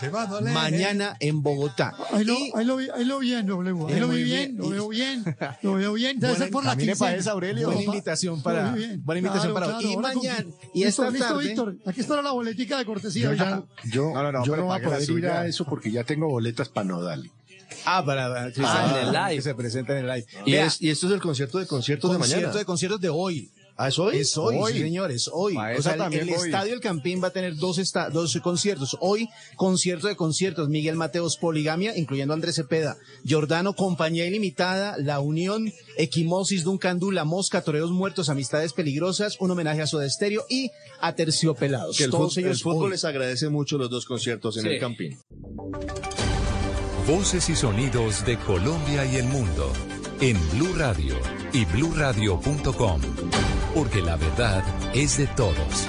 mañana 0.53 1.17
en 1.21 1.43
Bogotá. 1.43 1.95
Ahí 2.13 2.25
lo, 2.25 2.37
ahí 2.55 2.65
lo, 2.65 2.79
ahí 2.79 3.05
lo 3.05 3.19
bien, 3.19 3.51
Ahí 3.51 4.01
lo 4.01 4.09
vi 4.09 4.25
bien, 4.25 4.57
lo 4.57 4.71
veo 4.71 4.89
bien, 4.89 5.25
lo 5.71 5.77
veo 5.77 5.93
bien. 5.95 6.21
por 6.51 6.65
la 6.65 6.77
Aurelio. 7.31 7.67
Buena 7.67 7.83
invitación 7.83 8.43
para, 8.43 8.77
buena 8.99 9.19
invitación 9.19 9.55
para 9.55 9.83
Y 9.83 9.97
mañana, 9.97 10.47
y 10.75 10.83
esta 10.83 11.13
tarde. 11.13 11.49
Víctor, 11.49 11.77
aquí 11.87 12.01
está 12.01 12.21
la 12.23 12.33
boletica 12.33 12.79
de 12.79 12.85
cortesía. 12.85 13.35
Yo, 13.85 14.13
no, 14.13 14.33
no, 14.33 14.45
yo 14.45 14.57
no 14.57 14.65
voy 14.65 14.79
a 14.79 14.83
poder 14.83 15.11
ir 15.11 15.27
a 15.27 15.47
eso 15.47 15.65
porque 15.65 15.91
ya 15.91 16.05
tengo 16.05 16.29
boletas 16.29 16.69
para 16.69 16.87
Nodal. 16.87 17.31
Ah, 17.85 18.05
para, 18.05 18.49
en 18.49 19.07
el 19.07 19.13
live. 19.13 19.37
Que 19.37 19.43
se 19.43 19.55
presenta 19.55 19.99
en 19.99 20.05
el 20.05 20.07
live. 20.07 20.27
Y, 20.45 20.55
es, 20.55 20.83
y 20.83 20.91
esto 20.91 21.07
es 21.07 21.13
el 21.13 21.21
concierto 21.21 21.59
de 21.59 21.67
conciertos 21.67 22.11
de 22.11 22.19
mañana. 22.19 22.35
Concierto 22.35 22.59
de 22.59 22.65
conciertos 22.65 23.01
de 23.01 23.09
hoy. 23.09 23.51
¿Ah, 23.83 23.89
es 23.89 23.99
hoy? 23.99 24.19
Es 24.19 24.37
hoy, 24.37 24.75
señores, 24.75 25.31
hoy. 25.33 25.57
o 25.57 25.81
sea, 25.81 25.95
el, 25.95 26.29
Estadio 26.29 26.75
El 26.75 26.81
Campín 26.81 27.23
va 27.25 27.29
a 27.29 27.31
tener 27.31 27.57
dos, 27.57 27.81
dos 28.13 28.39
conciertos. 28.43 28.95
Hoy, 29.01 29.27
concierto 29.57 30.07
de 30.07 30.17
conciertos. 30.17 30.69
Miguel 30.69 30.97
Mateos, 30.97 31.39
Poligamia, 31.39 31.97
incluyendo 31.97 32.35
Andrés 32.35 32.57
Cepeda. 32.57 32.99
Jordano, 33.27 33.75
Compañía 33.75 34.27
Ilimitada, 34.27 34.97
La 34.99 35.21
Unión, 35.21 35.73
Equimosis, 35.97 36.63
Duncandú, 36.63 37.11
La 37.11 37.25
Mosca, 37.25 37.63
Toreros 37.63 37.91
Muertos, 37.91 38.29
Amistades 38.29 38.75
Peligrosas, 38.75 39.39
un 39.41 39.51
homenaje 39.51 39.81
a 39.81 39.87
Soda 39.87 40.05
Estéreo 40.05 40.45
y 40.51 40.71
a 41.01 41.15
Terciopelados. 41.15 41.97
Que 41.97 42.05
el 42.05 42.11
Todos 42.11 42.37
ellos 42.37 42.59
el 42.59 42.63
fútbol 42.63 42.91
les 42.91 43.07
agradece 43.07 43.49
mucho 43.49 43.79
los 43.79 43.89
dos 43.89 44.05
conciertos 44.05 44.59
en 44.59 44.67
el 44.67 44.79
Campín. 44.79 45.19
Voces 47.07 47.49
y 47.49 47.57
sonidos 47.57 48.27
de 48.27 48.37
Colombia 48.41 49.07
y 49.07 49.17
el 49.17 49.25
mundo 49.25 49.73
en 50.21 50.37
Blue 50.51 50.75
Radio 50.77 51.15
y 51.53 51.65
bluradio.com, 51.65 53.01
porque 53.75 54.03
la 54.03 54.17
verdad 54.17 54.65
es 54.95 55.19
de 55.19 55.27
todos. 55.29 55.89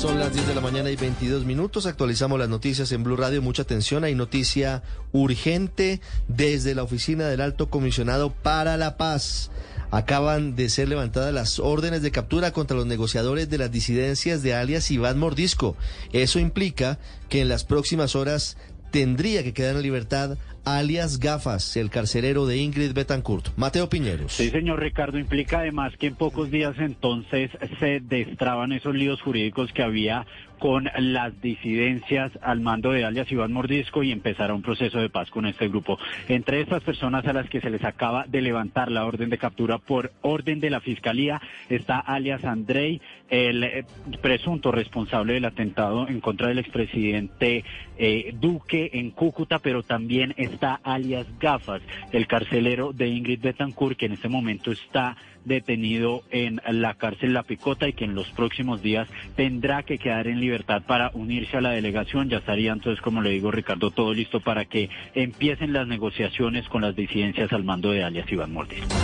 Son 0.00 0.18
las 0.18 0.32
10 0.32 0.48
de 0.48 0.54
la 0.54 0.60
mañana 0.62 0.90
y 0.90 0.96
22 0.96 1.44
minutos. 1.44 1.84
Actualizamos 1.84 2.38
las 2.38 2.48
noticias 2.48 2.90
en 2.92 3.04
Blue 3.04 3.16
Radio. 3.16 3.42
Mucha 3.42 3.62
atención. 3.62 4.02
Hay 4.04 4.14
noticia 4.14 4.82
urgente 5.12 6.00
desde 6.26 6.74
la 6.74 6.82
oficina 6.82 7.28
del 7.28 7.42
Alto 7.42 7.68
Comisionado 7.68 8.32
para 8.32 8.78
la 8.78 8.96
Paz. 8.96 9.50
Acaban 9.90 10.56
de 10.56 10.70
ser 10.70 10.88
levantadas 10.88 11.34
las 11.34 11.58
órdenes 11.58 12.00
de 12.00 12.12
captura 12.12 12.52
contra 12.52 12.76
los 12.76 12.86
negociadores 12.86 13.50
de 13.50 13.58
las 13.58 13.70
disidencias 13.70 14.42
de 14.42 14.54
alias 14.54 14.90
Iván 14.90 15.18
Mordisco. 15.18 15.76
Eso 16.12 16.38
implica 16.38 16.98
que 17.28 17.42
en 17.42 17.48
las 17.48 17.64
próximas 17.64 18.16
horas 18.16 18.56
tendría 18.90 19.42
que 19.42 19.52
quedar 19.52 19.76
en 19.76 19.82
libertad 19.82 20.38
alias 20.64 21.18
Gafas, 21.18 21.76
el 21.76 21.90
carcelero 21.90 22.46
de 22.46 22.58
Ingrid 22.58 22.92
Betancourt. 22.92 23.48
Mateo 23.56 23.88
Piñeros. 23.88 24.32
Sí, 24.32 24.50
señor 24.50 24.80
Ricardo, 24.80 25.18
implica 25.18 25.60
además 25.60 25.92
que 25.98 26.08
en 26.08 26.14
pocos 26.14 26.50
días 26.50 26.74
entonces 26.78 27.50
se 27.78 28.00
destraban 28.00 28.72
esos 28.72 28.94
líos 28.94 29.20
jurídicos 29.20 29.72
que 29.72 29.82
había 29.82 30.26
con 30.60 30.88
las 30.98 31.40
disidencias 31.40 32.30
al 32.42 32.60
mando 32.60 32.92
de 32.92 33.04
alias 33.04 33.32
Iván 33.32 33.52
Mordisco 33.52 34.02
y 34.02 34.12
empezará 34.12 34.54
un 34.54 34.62
proceso 34.62 34.98
de 34.98 35.08
paz 35.08 35.30
con 35.30 35.46
este 35.46 35.68
grupo. 35.68 35.98
Entre 36.28 36.60
estas 36.60 36.82
personas 36.82 37.26
a 37.26 37.32
las 37.32 37.48
que 37.48 37.60
se 37.60 37.70
les 37.70 37.82
acaba 37.82 38.26
de 38.28 38.42
levantar 38.42 38.92
la 38.92 39.06
orden 39.06 39.30
de 39.30 39.38
captura 39.38 39.78
por 39.78 40.12
orden 40.20 40.60
de 40.60 40.70
la 40.70 40.80
Fiscalía 40.80 41.40
está 41.70 41.98
alias 41.98 42.44
Andrei, 42.44 43.00
el 43.30 43.64
eh, 43.64 43.84
presunto 44.20 44.70
responsable 44.70 45.32
del 45.32 45.46
atentado 45.46 46.06
en 46.06 46.20
contra 46.20 46.48
del 46.48 46.58
expresidente 46.58 47.64
eh, 47.96 48.34
Duque 48.38 48.90
en 48.92 49.10
Cúcuta, 49.10 49.60
pero 49.60 49.82
también 49.82 50.34
está 50.36 50.80
alias 50.82 51.26
Gafas, 51.40 51.80
el 52.12 52.26
carcelero 52.26 52.92
de 52.92 53.08
Ingrid 53.08 53.40
Betancourt, 53.40 53.96
que 53.96 54.06
en 54.06 54.12
este 54.12 54.28
momento 54.28 54.72
está 54.72 55.16
detenido 55.44 56.22
en 56.30 56.60
la 56.70 56.94
cárcel 56.94 57.34
La 57.34 57.42
Picota 57.42 57.88
y 57.88 57.92
que 57.92 58.04
en 58.04 58.14
los 58.14 58.28
próximos 58.28 58.82
días 58.82 59.08
tendrá 59.36 59.82
que 59.82 59.98
quedar 59.98 60.26
en 60.26 60.40
libertad 60.40 60.82
para 60.86 61.10
unirse 61.14 61.56
a 61.56 61.60
la 61.60 61.70
delegación. 61.70 62.28
Ya 62.28 62.38
estaría 62.38 62.72
entonces, 62.72 63.02
como 63.02 63.22
le 63.22 63.30
digo 63.30 63.50
Ricardo, 63.50 63.90
todo 63.90 64.12
listo 64.14 64.40
para 64.40 64.64
que 64.64 64.90
empiecen 65.14 65.72
las 65.72 65.86
negociaciones 65.86 66.68
con 66.68 66.82
las 66.82 66.94
disidencias 66.94 67.52
al 67.52 67.64
mando 67.64 67.90
de 67.90 68.04
alias 68.04 68.30
Iván 68.30 68.52
Mordisco. 68.52 68.94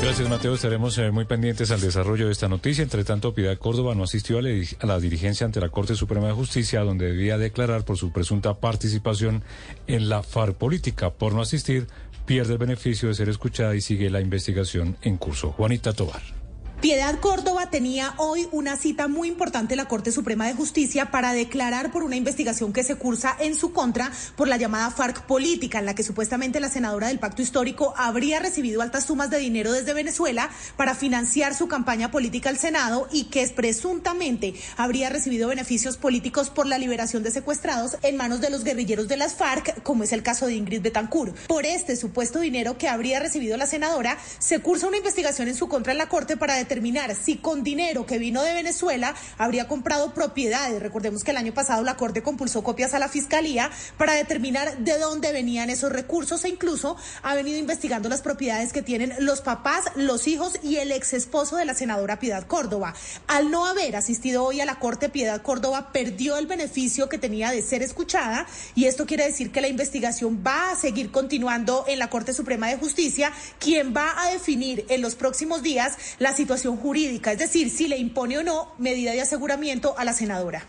Gracias, 0.00 0.28
Mateo. 0.28 0.54
Estaremos 0.54 0.98
eh, 0.98 1.10
muy 1.10 1.24
pendientes 1.24 1.70
al 1.70 1.80
desarrollo 1.80 2.26
de 2.26 2.32
esta 2.32 2.48
noticia. 2.48 2.82
Entre 2.82 3.02
tanto, 3.02 3.34
Piedad 3.34 3.56
Córdoba 3.56 3.94
no 3.94 4.04
asistió 4.04 4.38
a 4.38 4.42
la, 4.42 4.50
a 4.80 4.86
la, 4.86 5.00
dirigencia 5.00 5.46
ante 5.46 5.58
la 5.58 5.70
Corte 5.70 5.94
Suprema 5.94 6.26
de 6.26 6.34
Justicia, 6.34 6.82
donde 6.82 7.06
debía 7.06 7.38
declarar 7.38 7.84
por 7.84 7.96
su 7.96 8.12
presunta 8.12 8.54
participación 8.54 9.42
en 9.86 10.08
la 10.10 10.22
FARC 10.22 10.54
política. 10.54 11.10
Por 11.10 11.32
no 11.32 11.40
asistir, 11.40 11.86
pierde 12.26 12.52
el 12.52 12.58
beneficio 12.58 13.08
de 13.08 13.14
ser 13.14 13.28
escuchada 13.28 13.74
y 13.74 13.80
sigue 13.80 14.10
la 14.10 14.20
investigación 14.20 14.96
en 15.02 15.16
curso. 15.16 15.52
Juanita 15.52 15.92
Tobar. 15.92 16.35
Piedad 16.80 17.18
Córdoba 17.20 17.70
tenía 17.70 18.12
hoy 18.18 18.48
una 18.52 18.76
cita 18.76 19.08
muy 19.08 19.28
importante 19.28 19.72
en 19.72 19.78
la 19.78 19.88
Corte 19.88 20.12
Suprema 20.12 20.46
de 20.46 20.52
Justicia 20.52 21.10
para 21.10 21.32
declarar 21.32 21.90
por 21.90 22.02
una 22.02 22.16
investigación 22.16 22.74
que 22.74 22.84
se 22.84 22.96
cursa 22.96 23.34
en 23.40 23.54
su 23.54 23.72
contra 23.72 24.12
por 24.36 24.46
la 24.46 24.58
llamada 24.58 24.90
FARC 24.90 25.22
política, 25.22 25.78
en 25.78 25.86
la 25.86 25.94
que 25.94 26.02
supuestamente 26.02 26.60
la 26.60 26.68
senadora 26.68 27.08
del 27.08 27.18
Pacto 27.18 27.40
Histórico 27.40 27.94
habría 27.96 28.40
recibido 28.40 28.82
altas 28.82 29.06
sumas 29.06 29.30
de 29.30 29.38
dinero 29.38 29.72
desde 29.72 29.94
Venezuela 29.94 30.50
para 30.76 30.94
financiar 30.94 31.54
su 31.54 31.66
campaña 31.66 32.10
política 32.10 32.50
al 32.50 32.58
Senado 32.58 33.08
y 33.10 33.24
que 33.24 33.48
presuntamente 33.48 34.54
habría 34.76 35.08
recibido 35.08 35.48
beneficios 35.48 35.96
políticos 35.96 36.50
por 36.50 36.66
la 36.66 36.76
liberación 36.76 37.22
de 37.22 37.30
secuestrados 37.30 37.96
en 38.02 38.18
manos 38.18 38.42
de 38.42 38.50
los 38.50 38.64
guerrilleros 38.64 39.08
de 39.08 39.16
las 39.16 39.34
FARC, 39.34 39.82
como 39.82 40.04
es 40.04 40.12
el 40.12 40.22
caso 40.22 40.46
de 40.46 40.54
Ingrid 40.54 40.82
Betancourt. 40.82 41.34
Por 41.46 41.64
este 41.64 41.96
supuesto 41.96 42.38
dinero 42.38 42.76
que 42.76 42.88
habría 42.88 43.18
recibido 43.18 43.56
la 43.56 43.66
senadora, 43.66 44.18
se 44.38 44.58
cursa 44.58 44.88
una 44.88 44.98
investigación 44.98 45.48
en 45.48 45.54
su 45.54 45.68
contra 45.68 45.92
en 45.92 45.98
la 45.98 46.10
Corte 46.10 46.36
para 46.36 46.65
determinar 46.66 47.14
si 47.14 47.36
con 47.36 47.62
dinero 47.62 48.06
que 48.06 48.18
vino 48.18 48.42
de 48.42 48.52
Venezuela 48.52 49.14
habría 49.38 49.68
comprado 49.68 50.12
propiedades. 50.12 50.82
Recordemos 50.82 51.22
que 51.22 51.30
el 51.30 51.36
año 51.36 51.54
pasado 51.54 51.84
la 51.84 51.96
Corte 51.96 52.24
compulsó 52.24 52.64
copias 52.64 52.92
a 52.92 52.98
la 52.98 53.08
Fiscalía 53.08 53.70
para 53.96 54.14
determinar 54.14 54.78
de 54.78 54.98
dónde 54.98 55.30
venían 55.32 55.70
esos 55.70 55.92
recursos 55.92 56.44
e 56.44 56.48
incluso 56.48 56.96
ha 57.22 57.34
venido 57.36 57.58
investigando 57.58 58.08
las 58.08 58.20
propiedades 58.20 58.72
que 58.72 58.82
tienen 58.82 59.14
los 59.20 59.42
papás, 59.42 59.84
los 59.94 60.26
hijos 60.26 60.58
y 60.62 60.76
el 60.76 60.90
ex 60.90 61.12
esposo 61.12 61.54
de 61.56 61.64
la 61.64 61.74
senadora 61.74 62.18
Piedad 62.18 62.46
Córdoba. 62.48 62.94
Al 63.28 63.50
no 63.50 63.66
haber 63.66 63.94
asistido 63.94 64.42
hoy 64.42 64.60
a 64.60 64.64
la 64.64 64.80
Corte, 64.80 65.08
Piedad 65.08 65.42
Córdoba 65.42 65.92
perdió 65.92 66.36
el 66.36 66.48
beneficio 66.48 67.08
que 67.08 67.18
tenía 67.18 67.52
de 67.52 67.62
ser 67.62 67.82
escuchada 67.82 68.46
y 68.74 68.86
esto 68.86 69.06
quiere 69.06 69.24
decir 69.24 69.52
que 69.52 69.60
la 69.60 69.68
investigación 69.68 70.42
va 70.44 70.72
a 70.72 70.76
seguir 70.76 71.12
continuando 71.12 71.84
en 71.86 72.00
la 72.00 72.10
Corte 72.10 72.32
Suprema 72.32 72.66
de 72.68 72.76
Justicia, 72.76 73.32
quien 73.60 73.94
va 73.94 74.20
a 74.20 74.32
definir 74.32 74.84
en 74.88 75.00
los 75.00 75.14
próximos 75.14 75.62
días 75.62 75.96
la 76.18 76.34
situación 76.34 76.55
jurídica, 76.64 77.32
es 77.32 77.38
decir, 77.38 77.70
si 77.70 77.88
le 77.88 77.98
impone 77.98 78.38
o 78.38 78.42
no 78.42 78.72
medida 78.78 79.12
de 79.12 79.20
aseguramiento 79.20 79.94
a 79.98 80.04
la 80.04 80.12
senadora. 80.12 80.66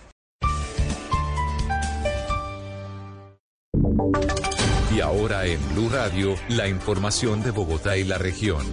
Y 4.95 5.01
ahora 5.01 5.45
en 5.45 5.59
Blue 5.73 5.89
Radio, 5.89 6.35
la 6.49 6.67
información 6.67 7.43
de 7.43 7.51
Bogotá 7.51 7.97
y 7.97 8.03
la 8.03 8.17
región. 8.17 8.65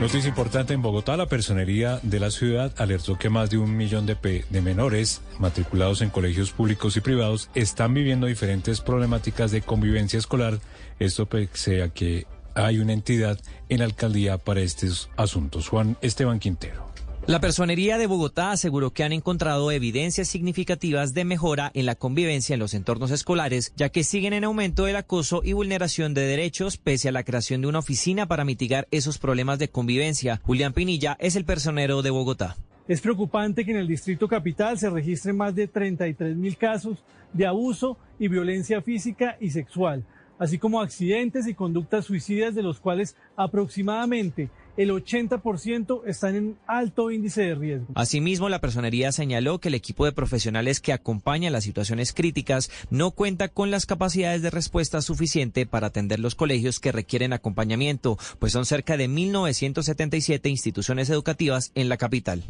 Noticia 0.00 0.28
importante 0.28 0.74
en 0.74 0.82
Bogotá, 0.82 1.16
la 1.16 1.26
personería 1.26 2.00
de 2.02 2.18
la 2.18 2.32
ciudad 2.32 2.72
alertó 2.78 3.16
que 3.18 3.28
más 3.28 3.50
de 3.50 3.58
un 3.58 3.76
millón 3.76 4.04
de, 4.04 4.16
de, 4.50 4.60
menores 4.60 5.20
matriculados 5.38 6.02
en 6.02 6.10
colegios 6.10 6.50
públicos 6.50 6.96
y 6.96 7.00
privados 7.00 7.50
están 7.54 7.94
viviendo 7.94 8.26
diferentes 8.26 8.80
problemáticas 8.80 9.52
de 9.52 9.62
convivencia 9.62 10.18
escolar. 10.18 10.58
Esto 10.98 11.26
pese 11.26 11.84
a 11.84 11.88
que 11.90 12.26
hay 12.54 12.78
una 12.78 12.92
entidad 12.92 13.38
en 13.68 13.78
la 13.78 13.84
alcaldía 13.84 14.38
para 14.38 14.60
estos 14.60 15.10
asuntos. 15.16 15.68
Juan 15.68 15.96
Esteban 16.00 16.38
Quintero. 16.38 16.92
La 17.28 17.40
Personería 17.40 17.98
de 17.98 18.08
Bogotá 18.08 18.50
aseguró 18.50 18.90
que 18.90 19.04
han 19.04 19.12
encontrado 19.12 19.70
evidencias 19.70 20.26
significativas 20.26 21.14
de 21.14 21.24
mejora 21.24 21.70
en 21.72 21.86
la 21.86 21.94
convivencia 21.94 22.54
en 22.54 22.58
los 22.58 22.74
entornos 22.74 23.12
escolares, 23.12 23.72
ya 23.76 23.90
que 23.90 24.02
siguen 24.02 24.32
en 24.32 24.42
aumento 24.42 24.88
el 24.88 24.96
acoso 24.96 25.40
y 25.44 25.52
vulneración 25.52 26.14
de 26.14 26.22
derechos, 26.22 26.78
pese 26.78 27.08
a 27.08 27.12
la 27.12 27.22
creación 27.22 27.60
de 27.60 27.68
una 27.68 27.78
oficina 27.78 28.26
para 28.26 28.44
mitigar 28.44 28.88
esos 28.90 29.18
problemas 29.18 29.60
de 29.60 29.68
convivencia. 29.68 30.40
Julián 30.42 30.72
Pinilla 30.72 31.16
es 31.20 31.36
el 31.36 31.44
personero 31.44 32.02
de 32.02 32.10
Bogotá. 32.10 32.56
Es 32.88 33.00
preocupante 33.00 33.64
que 33.64 33.70
en 33.70 33.76
el 33.76 33.86
Distrito 33.86 34.26
Capital 34.26 34.76
se 34.76 34.90
registren 34.90 35.36
más 35.36 35.54
de 35.54 35.68
33 35.68 36.36
mil 36.36 36.56
casos 36.56 37.04
de 37.32 37.46
abuso 37.46 37.98
y 38.18 38.26
violencia 38.26 38.82
física 38.82 39.36
y 39.40 39.50
sexual 39.50 40.04
así 40.38 40.58
como 40.58 40.80
accidentes 40.80 41.46
y 41.46 41.54
conductas 41.54 42.06
suicidas 42.06 42.54
de 42.54 42.62
los 42.62 42.80
cuales 42.80 43.16
aproximadamente 43.36 44.50
el 44.76 44.90
80% 44.90 46.02
están 46.06 46.34
en 46.34 46.58
alto 46.66 47.10
índice 47.10 47.42
de 47.42 47.54
riesgo. 47.54 47.86
Asimismo, 47.94 48.48
la 48.48 48.60
personería 48.60 49.12
señaló 49.12 49.58
que 49.58 49.68
el 49.68 49.74
equipo 49.74 50.04
de 50.04 50.12
profesionales 50.12 50.80
que 50.80 50.92
acompaña 50.92 51.50
las 51.50 51.64
situaciones 51.64 52.12
críticas 52.12 52.70
no 52.90 53.10
cuenta 53.10 53.48
con 53.48 53.70
las 53.70 53.86
capacidades 53.86 54.42
de 54.42 54.50
respuesta 54.50 55.02
suficiente 55.02 55.66
para 55.66 55.88
atender 55.88 56.20
los 56.20 56.34
colegios 56.34 56.80
que 56.80 56.92
requieren 56.92 57.32
acompañamiento, 57.32 58.18
pues 58.38 58.52
son 58.52 58.64
cerca 58.64 58.96
de 58.96 59.08
1.977 59.08 60.48
instituciones 60.48 61.10
educativas 61.10 61.70
en 61.74 61.88
la 61.88 61.96
capital. 61.96 62.44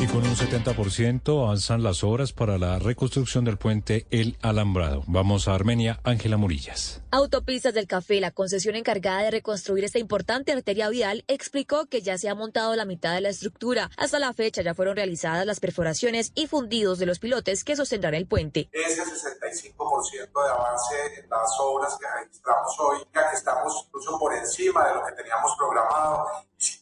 Y 0.00 0.06
con 0.06 0.26
un 0.26 0.34
70% 0.34 1.44
avanzan 1.44 1.82
las 1.82 2.02
obras 2.04 2.32
para 2.32 2.56
la 2.56 2.78
reconstrucción 2.78 3.44
del 3.44 3.58
puente 3.58 4.06
El 4.10 4.38
Alambrado. 4.40 5.04
Vamos 5.06 5.46
a 5.46 5.54
Armenia, 5.54 6.00
Ángela 6.04 6.38
Murillas. 6.38 7.02
Autopistas 7.10 7.74
del 7.74 7.86
Café, 7.86 8.18
la 8.18 8.30
concesión 8.30 8.76
encargada 8.76 9.24
de 9.24 9.30
reconstruir 9.30 9.84
esta 9.84 9.98
importante 9.98 10.52
arteria 10.52 10.88
vial, 10.88 11.22
explicó 11.28 11.84
que 11.84 12.00
ya 12.00 12.16
se 12.16 12.30
ha 12.30 12.34
montado 12.34 12.74
la 12.76 12.86
mitad 12.86 13.12
de 13.12 13.20
la 13.20 13.28
estructura. 13.28 13.90
Hasta 13.98 14.18
la 14.18 14.32
fecha 14.32 14.62
ya 14.62 14.74
fueron 14.74 14.96
realizadas 14.96 15.44
las 15.44 15.60
perforaciones 15.60 16.32
y 16.34 16.46
fundidos 16.46 16.98
de 16.98 17.04
los 17.04 17.18
pilotes 17.18 17.62
que 17.62 17.76
sostendrán 17.76 18.14
el 18.14 18.26
puente. 18.26 18.70
Ese 18.72 19.02
65% 19.02 19.76
de 19.76 20.50
avance 20.50 20.94
en 21.18 21.28
las 21.28 21.50
obras 21.60 21.98
que 22.00 22.06
registramos 22.22 22.74
hoy, 22.80 23.00
ya 23.14 23.28
que 23.28 23.36
estamos 23.36 23.84
incluso 23.86 24.18
por 24.18 24.34
encima 24.34 24.88
de 24.88 24.94
lo 24.94 25.04
que 25.04 25.12
teníamos 25.12 25.54
programado 25.58 26.26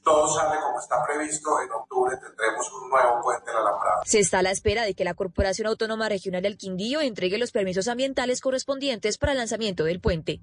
todo 0.02 0.28
sale 0.34 0.60
como 0.60 0.78
está 0.78 0.96
previsto, 1.06 1.60
en 1.60 1.70
octubre 1.70 2.16
tendremos 2.16 2.72
un 2.72 2.90
nuevo 2.90 3.20
puente 3.22 3.52
la 3.52 3.60
Alambrado. 3.60 4.02
Se 4.04 4.18
está 4.18 4.40
a 4.40 4.42
la 4.42 4.50
espera 4.50 4.84
de 4.84 4.94
que 4.94 5.04
la 5.04 5.14
Corporación 5.14 5.68
Autónoma 5.68 6.08
Regional 6.08 6.42
del 6.42 6.56
Quindío 6.56 7.00
entregue 7.00 7.38
los 7.38 7.52
permisos 7.52 7.88
ambientales 7.88 8.40
correspondientes 8.40 9.18
para 9.18 9.32
el 9.32 9.38
lanzamiento 9.38 9.84
del 9.84 10.00
puente. 10.00 10.40